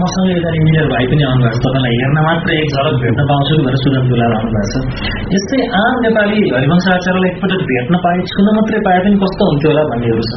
मसँग 0.00 0.28
एकजना 0.30 0.52
इन्जिनियर 0.52 0.86
भाइ 0.92 1.04
पनि 1.10 1.22
आउनुभएको 1.24 1.56
छ 1.56 1.64
तपाईँलाई 1.66 1.96
हेर्न 2.00 2.18
मात्र 2.26 2.56
एक 2.56 2.74
झलक 2.74 2.96
भेट्न 3.02 3.26
पाउँछु 3.30 3.58
भनेर 3.60 3.80
सुजन 3.82 4.10
दुलाल 4.10 4.34
आउनुभएको 4.38 4.82
छ 4.84 5.34
यस्तै 5.34 5.60
आम 5.80 6.00
नेपाली 6.04 6.38
हरिवंश 6.50 6.88
आचार्यलाई 6.94 7.30
एकपटक 7.30 7.64
भेट्न 7.70 8.02
पाए 8.04 8.26
छुन 8.32 8.50
मात्रै 8.58 8.82
पाए 8.88 9.02
पनि 9.04 9.20
कस्तो 9.22 9.50
हुन्थ्यो 9.50 9.72
होला 9.72 9.84
भन्नेहरू 9.90 10.24
छ 10.28 10.32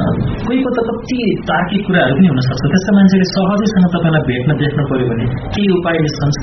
अँ, 0.00 0.12
कोहीको 0.46 0.70
त 0.76 0.78
कति 0.88 1.18
तार्किक 1.48 1.80
कुराहरू 1.86 2.14
पनि 2.18 2.28
हुनसक्छ 2.32 2.62
त्यस्तो 2.72 2.92
मान्छेले 2.98 3.26
सहजैसँग 3.30 3.86
तपाईँलाई 3.94 4.22
भेट्न 4.30 4.50
देख्न 4.60 4.80
पर्यो 4.90 5.06
भने 5.10 5.24
केही 5.54 5.70
उपाय 5.78 5.96
निस्कन्छ। 6.06 6.36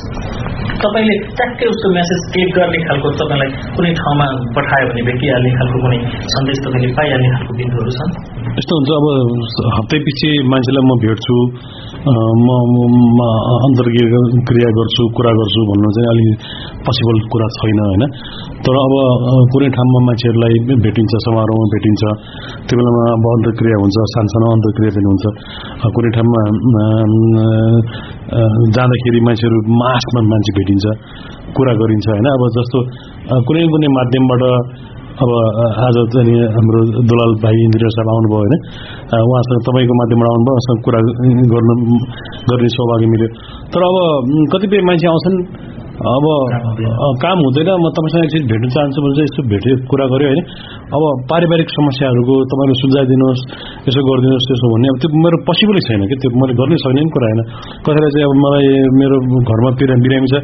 तपाईँले 0.84 1.16
ट्याक्कै 1.38 1.66
उसको 1.74 1.88
मेसेज 1.98 2.20
क्लिक 2.34 2.50
गर्ने 2.58 2.80
खालको 2.88 3.08
तपाईँलाई 3.22 3.50
कुनै 3.78 3.92
ठाउँमा 4.02 4.28
पठायो 4.58 4.86
भने 4.92 5.02
भेटिहाल्ने 5.10 5.52
खालको 5.58 5.78
कुनै 5.86 6.00
सन्देश 6.36 6.58
तपाईँले 6.66 6.90
पाइहाल्ने 7.00 7.30
खालको 7.36 7.54
बिन्दुहरू 7.62 7.92
छन्? 7.98 8.12
यस्तो 8.60 8.74
हुन्छ 8.78 8.90
अब 9.00 9.06
हप्तै 9.78 9.98
पछि 10.08 10.30
मान्छेलाई 10.54 10.84
म 10.90 10.92
भेट्छु। 11.06 11.36
म 12.08 13.20
अन्तर्क्रिया 13.60 14.20
क्रिया 14.44 14.70
गर्छु 14.72 15.04
कुरा 15.12 15.32
गर्छु 15.32 15.62
भन्नु 15.68 15.90
चाहिँ 15.92 16.10
अलिक 16.10 16.46
पोसिबल 16.82 17.18
कुरा 17.28 17.48
छैन 17.56 17.80
होइन 17.82 18.04
तर 18.64 18.76
अब 18.78 18.94
कुनै 19.52 19.70
ठाउँमा 19.70 20.00
मान्छेहरूलाई 20.08 20.56
भेटिन्छ 20.80 21.14
समारोहमा 21.26 21.68
भेटिन्छ 21.68 22.04
त्यो 22.64 22.80
बेलामा 22.80 23.02
अब 23.12 23.26
अन्तर्क्रिया 23.32 23.78
हुन्छ 23.78 23.98
सानसानो 24.08 24.52
अन्तर्क्रिया 24.52 24.92
पनि 24.96 25.08
हुन्छ 25.08 25.26
कुनै 25.92 26.10
ठाउँमा 26.16 26.42
जाँदाखेरि 28.72 29.20
मान्छेहरू 29.22 29.58
मासमा 29.76 30.22
मान्छे 30.28 30.52
भेटिन्छ 30.58 30.86
कुरा 31.54 31.74
गरिन्छ 31.76 32.08
होइन 32.10 32.28
अब 32.30 32.44
जस्तो 32.56 32.78
कुनै 33.44 33.68
कुनै 33.68 33.88
माध्यमबाट 33.92 34.44
अब 35.18 35.30
आज 35.86 35.96
चाहिँ 36.14 36.34
हाम्रो 36.56 36.80
दुलाल 37.10 37.32
भाइ 37.44 37.58
इन्जिनियर 37.68 37.92
साहब 37.94 38.10
आउनुभयो 38.14 38.40
होइन। 38.42 38.54
उहाँसँग 39.28 39.62
तपाईँको 39.68 39.94
माध्यमबाट 40.00 40.30
आउनुभयो 40.34 40.54
उहाँसँग 40.54 40.80
कुरा 40.86 41.00
गर्नु 41.54 41.74
गर्ने 42.50 42.70
सौभाग्य 42.76 43.08
मिल्यो। 43.14 43.30
तर 43.74 43.82
अब 43.88 43.96
कतिपय 44.54 44.82
मान्छे 44.90 45.08
आउँछन् 45.14 45.38
अब 45.98 46.26
काम 47.18 47.38
हुँदैन 47.42 47.70
म 47.82 47.90
तपाईँसँग 47.90 48.26
एकचोटि 48.30 48.46
भेट्न 48.54 48.70
चाहन्छु 48.70 49.00
भने 49.02 49.14
चाहिँ 49.18 49.30
यसो 49.30 49.42
भेट्यो 49.50 49.74
कुरा 49.90 50.06
गऱ्यो 50.14 50.28
होइन। 50.30 50.42
अब 50.94 51.04
पारिवारिक 51.26 51.70
समस्याहरूको 51.74 52.34
तपाईँले 52.54 52.76
सुझाइदिनुहोस् 52.82 53.42
यसो 53.90 54.00
गरिदिनुहोस् 54.06 54.48
त्यसो 54.50 54.68
भन्ने 54.74 54.88
अब 54.94 54.98
त्यो 55.02 55.10
मेरो 55.26 55.38
पोसिबलै 55.50 55.82
छैन 55.88 56.02
कि 56.06 56.16
त्यो 56.22 56.30
मैले 56.38 56.54
गर्नै 56.60 56.78
सक्ने 56.86 57.02
पनि 57.02 57.12
कुरा 57.18 57.28
होइन। 57.28 57.42
कसैलाई 57.82 58.12
चाहिँ 58.14 58.28
अब 58.30 58.34
मलाई 58.46 58.68
मेरो 58.94 59.18
घरमा 59.42 59.70
बिरामी 59.82 60.30
छ 60.30 60.36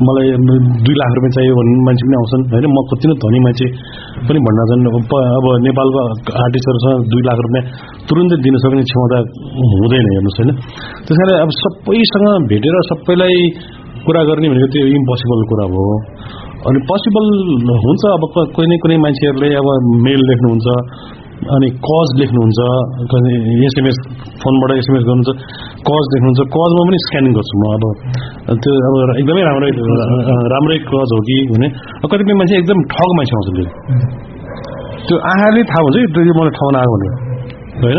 मलाई 0.00 0.26
दुई 0.82 0.94
लाख 0.98 1.10
रुपियाँ 1.16 1.34
चाहियो 1.36 1.52
भन्ने 1.58 1.82
मान्छे 1.86 2.04
पनि 2.08 2.16
आउँछन् 2.18 2.42
होइन? 2.54 2.64
म 2.64 2.78
कति 2.88 3.04
नै 3.04 3.14
धनी 3.24 3.38
मान्छे 3.44 3.66
पनि 4.24 4.38
भन्न 4.46 4.60
छन् 4.72 4.82
अब 4.88 5.46
नेपालको 5.68 6.00
आर्टिस्टहरूसँग 6.44 7.04
दुई 7.12 7.22
लाख 7.28 7.38
रुपियाँ 7.44 7.64
तुरुन्तै 8.08 8.36
दिन 8.40 8.54
सक्ने 8.64 8.82
क्षमता 8.88 9.18
हुँदैन 9.76 10.04
हेर्नुहोस् 10.10 10.38
होइन। 10.40 10.50
त्यस 11.06 11.18
अब 11.44 11.50
सबैसँग 11.60 12.26
भेटेर 12.50 12.74
सबैलाई 12.88 13.38
कुरा 14.06 14.22
गर्ने 14.28 14.46
भनेको 14.52 14.68
त्यो 14.74 14.86
इम्पोसिबल 14.98 15.40
कुरा 15.50 15.66
हो। 15.74 15.84
अनि 16.68 16.78
पोसिबल 16.88 17.26
हुन्छ 17.84 18.02
अब 18.14 18.22
कुनै 18.56 18.66
न 18.68 18.72
कुनै 18.84 18.96
मान्छेहरूले 19.04 19.48
अब 19.60 19.68
मेल 20.06 20.20
लेख्नुहुन्छ 20.30 20.66
अनि 21.54 21.68
कज 21.86 22.08
लेख्नुहुन्छ 22.20 22.60
एसएमएस 23.68 23.96
फोनबाट 24.42 24.70
एसएमएस 24.80 25.04
गर्नुहुन्छ 25.08 25.30
कज 25.88 26.04
लेख्नुहुन्छ 26.14 26.40
कजमा 26.56 26.82
पनि 26.88 26.98
स्क्यानिङ 27.06 27.32
गर्छु 27.38 27.54
म 27.60 27.64
अब। 27.74 27.82
त्यो 28.64 28.72
अब 28.88 28.94
एकदमै 29.20 29.42
राम्रै 29.48 29.70
राम्रै 30.54 30.78
कज 30.88 31.10
हो 31.16 31.20
कि 31.28 31.36
भने 31.52 31.68
कतिपय 32.12 32.34
मान्छे 32.40 32.54
एकदम 32.62 32.78
ठग 32.94 33.10
मान्छे 33.18 33.34
आउँछ 33.38 33.48
त्यो। 35.04 35.16
आँखाले 35.30 35.62
थाहा 35.70 35.80
हुन्छ 35.84 35.96
कि 36.00 36.08
त्यो 36.16 36.34
मलाई 36.38 36.54
ठाउँमा 36.58 36.78
आएको 36.80 36.94
भनेर। 36.94 37.14
होइन? 37.82 37.98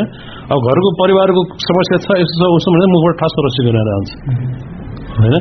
अब 0.53 0.57
घरको 0.69 0.89
परिवारको 1.01 1.41
समस्या 1.67 1.97
छ 2.05 2.07
यस्तो 2.23 2.35
छ 2.41 2.51
उस्तो 2.57 2.69
भनेर 2.73 2.89
मुखबाट 2.95 3.15
ठास 3.21 3.33
रसी 3.45 3.61
गरेर 3.67 3.89
आउँछ। 3.95 4.09
होइन? 5.21 5.35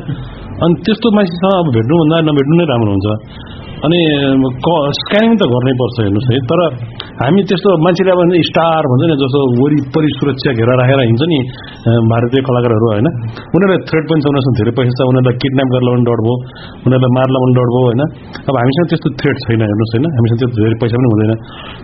अनि 0.63 0.73
त्यस्तो 0.85 1.07
मान्छेसँग 1.17 1.53
अब 1.61 1.67
भेट्नुभन्दा 1.75 2.17
नभेट्नु 2.29 2.55
नै 2.59 2.65
राम्रो 2.71 2.91
हुन्छ। 2.95 3.07
अनि 3.85 3.99
क 4.65 4.67
स्क्यानिङ 4.97 5.31
त 5.39 5.43
गर्नै 5.51 5.73
पर्छ 5.79 5.95
हेर्नुहोस् 6.01 6.29
है 6.31 6.37
तर 6.49 6.59
हामी 7.21 7.41
त्यस्तो 7.49 7.69
मान्छेले 7.85 8.11
अब 8.15 8.21
स्टार 8.49 8.83
भन्छ 8.91 9.03
नि 9.11 9.15
जस्तो 9.21 9.39
वरिपरि 9.59 10.09
सुरक्षा 10.17 10.51
घेरा 10.59 10.73
राखेर 10.79 11.01
हिँड्छ 11.09 11.23
नि 11.31 11.39
भारतीय 12.11 12.41
कलाकारहरू 12.47 12.87
होइन। 12.91 13.07
उनीहरूलाई 13.55 13.81
थ्रेड 13.89 14.03
पनि 14.09 14.19
छ 14.23 14.27
उनीहरूसँग 14.31 14.55
धेरै 14.59 14.73
पैसा 14.79 14.93
छ 14.95 15.07
उनीहरूलाई 15.11 15.35
किडन्याप 15.43 15.69
गरेर 15.75 15.91
पनि 15.91 16.05
डर 16.09 16.19
भयो 16.25 16.35
उनीहरूलाई 16.87 17.13
मार्ला 17.17 17.37
पनि 17.43 17.53
डर 17.59 17.69
भयो 17.75 17.83
होइन। 17.87 18.01
अब 18.47 18.55
हामीसँग 18.61 18.87
त्यस्तो 18.91 19.09
थ्रेड 19.21 19.35
छैन 19.45 19.61
हेर्नुहोस् 19.67 19.93
होइन। 19.95 20.05
हामीसँग 20.17 20.39
त्यो 20.41 20.49
धेरै 20.55 20.77
पैसा 20.81 20.95
पनि 20.99 21.07
हुँदैन। 21.13 21.33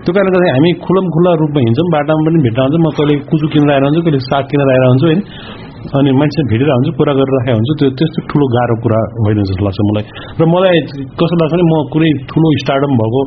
त्यो 0.03 0.11
कारणले 0.15 0.31
गर्दा 0.35 0.53
हामी 0.57 0.69
खुलम 0.85 1.05
खुल्ला 1.15 1.31
रूपमा 1.43 1.59
हिँड्छौँ 1.67 1.87
बाटामा 1.95 2.21
पनि 2.27 2.39
भेट्न 2.47 2.59
आउँछ। 2.65 2.75
म 2.81 2.87
कहिले 2.97 3.13
कुचु 3.29 3.45
किनेर 3.53 3.71
आएर 3.75 3.83
हुन्छु 3.87 4.01
कहिले 4.07 4.19
साग 4.31 4.43
किनेर 4.51 4.69
आएर 4.73 4.85
हुन्छु 4.91 5.05
होइन। 5.11 5.21
अनि 5.81 6.11
मान्छे 6.19 6.41
भेटेर 6.51 6.69
हुन्छ 6.71 6.89
कुरा 6.97 7.13
गरेर 7.19 7.33
राखेको 7.35 7.57
हुन्छ 7.59 7.71
त्यो 7.79 7.89
त्यस्तो 7.99 8.19
ठुलो 8.29 8.45
गाह्रो 8.55 8.75
कुरा 8.85 8.99
होइन 9.25 9.37
जस्तो 9.49 9.63
लाग्छ 9.67 9.79
मलाई। 9.89 10.05
र 10.39 10.41
मलाई 10.53 10.77
कस्तो 11.19 11.35
लाग्छ 11.41 11.51
भने 11.53 11.65
म 11.65 11.73
कुनै 11.93 12.09
ठुलो 12.29 12.47
स्टार्डम 12.63 12.91
भएको 13.01 13.21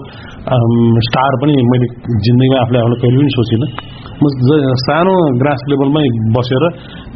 स्टार 1.09 1.33
पनि 1.43 1.55
मैले 1.71 1.87
जिन्दगीमा 2.25 2.57
आफूले 2.65 2.79
आफूलाई 2.83 3.01
कहिले 3.03 3.19
पनि 3.21 3.33
सोचिनँ। 3.39 3.69
म 4.23 4.25
सानो 4.87 5.15
ग्रास 5.43 5.61
लेभलमै 5.71 6.07
बसेर 6.37 6.65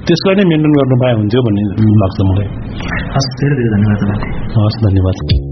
त्यसलाई 0.06 0.35
नै 0.38 0.44
मेन्टेन 0.53 0.72
गर्न 0.78 0.94
पाए 1.03 1.12
हुन्थ्यो 1.21 1.40
भन्ने 1.47 1.62
लाग्छ 2.03 2.19
मलाई। 2.31 2.49
हस् 3.15 3.31
धेरै 3.40 3.54
धेरै 3.60 3.71
धन्यवाद 3.76 4.26
हस् 4.58 4.83
धन्यवाद। 4.87 5.48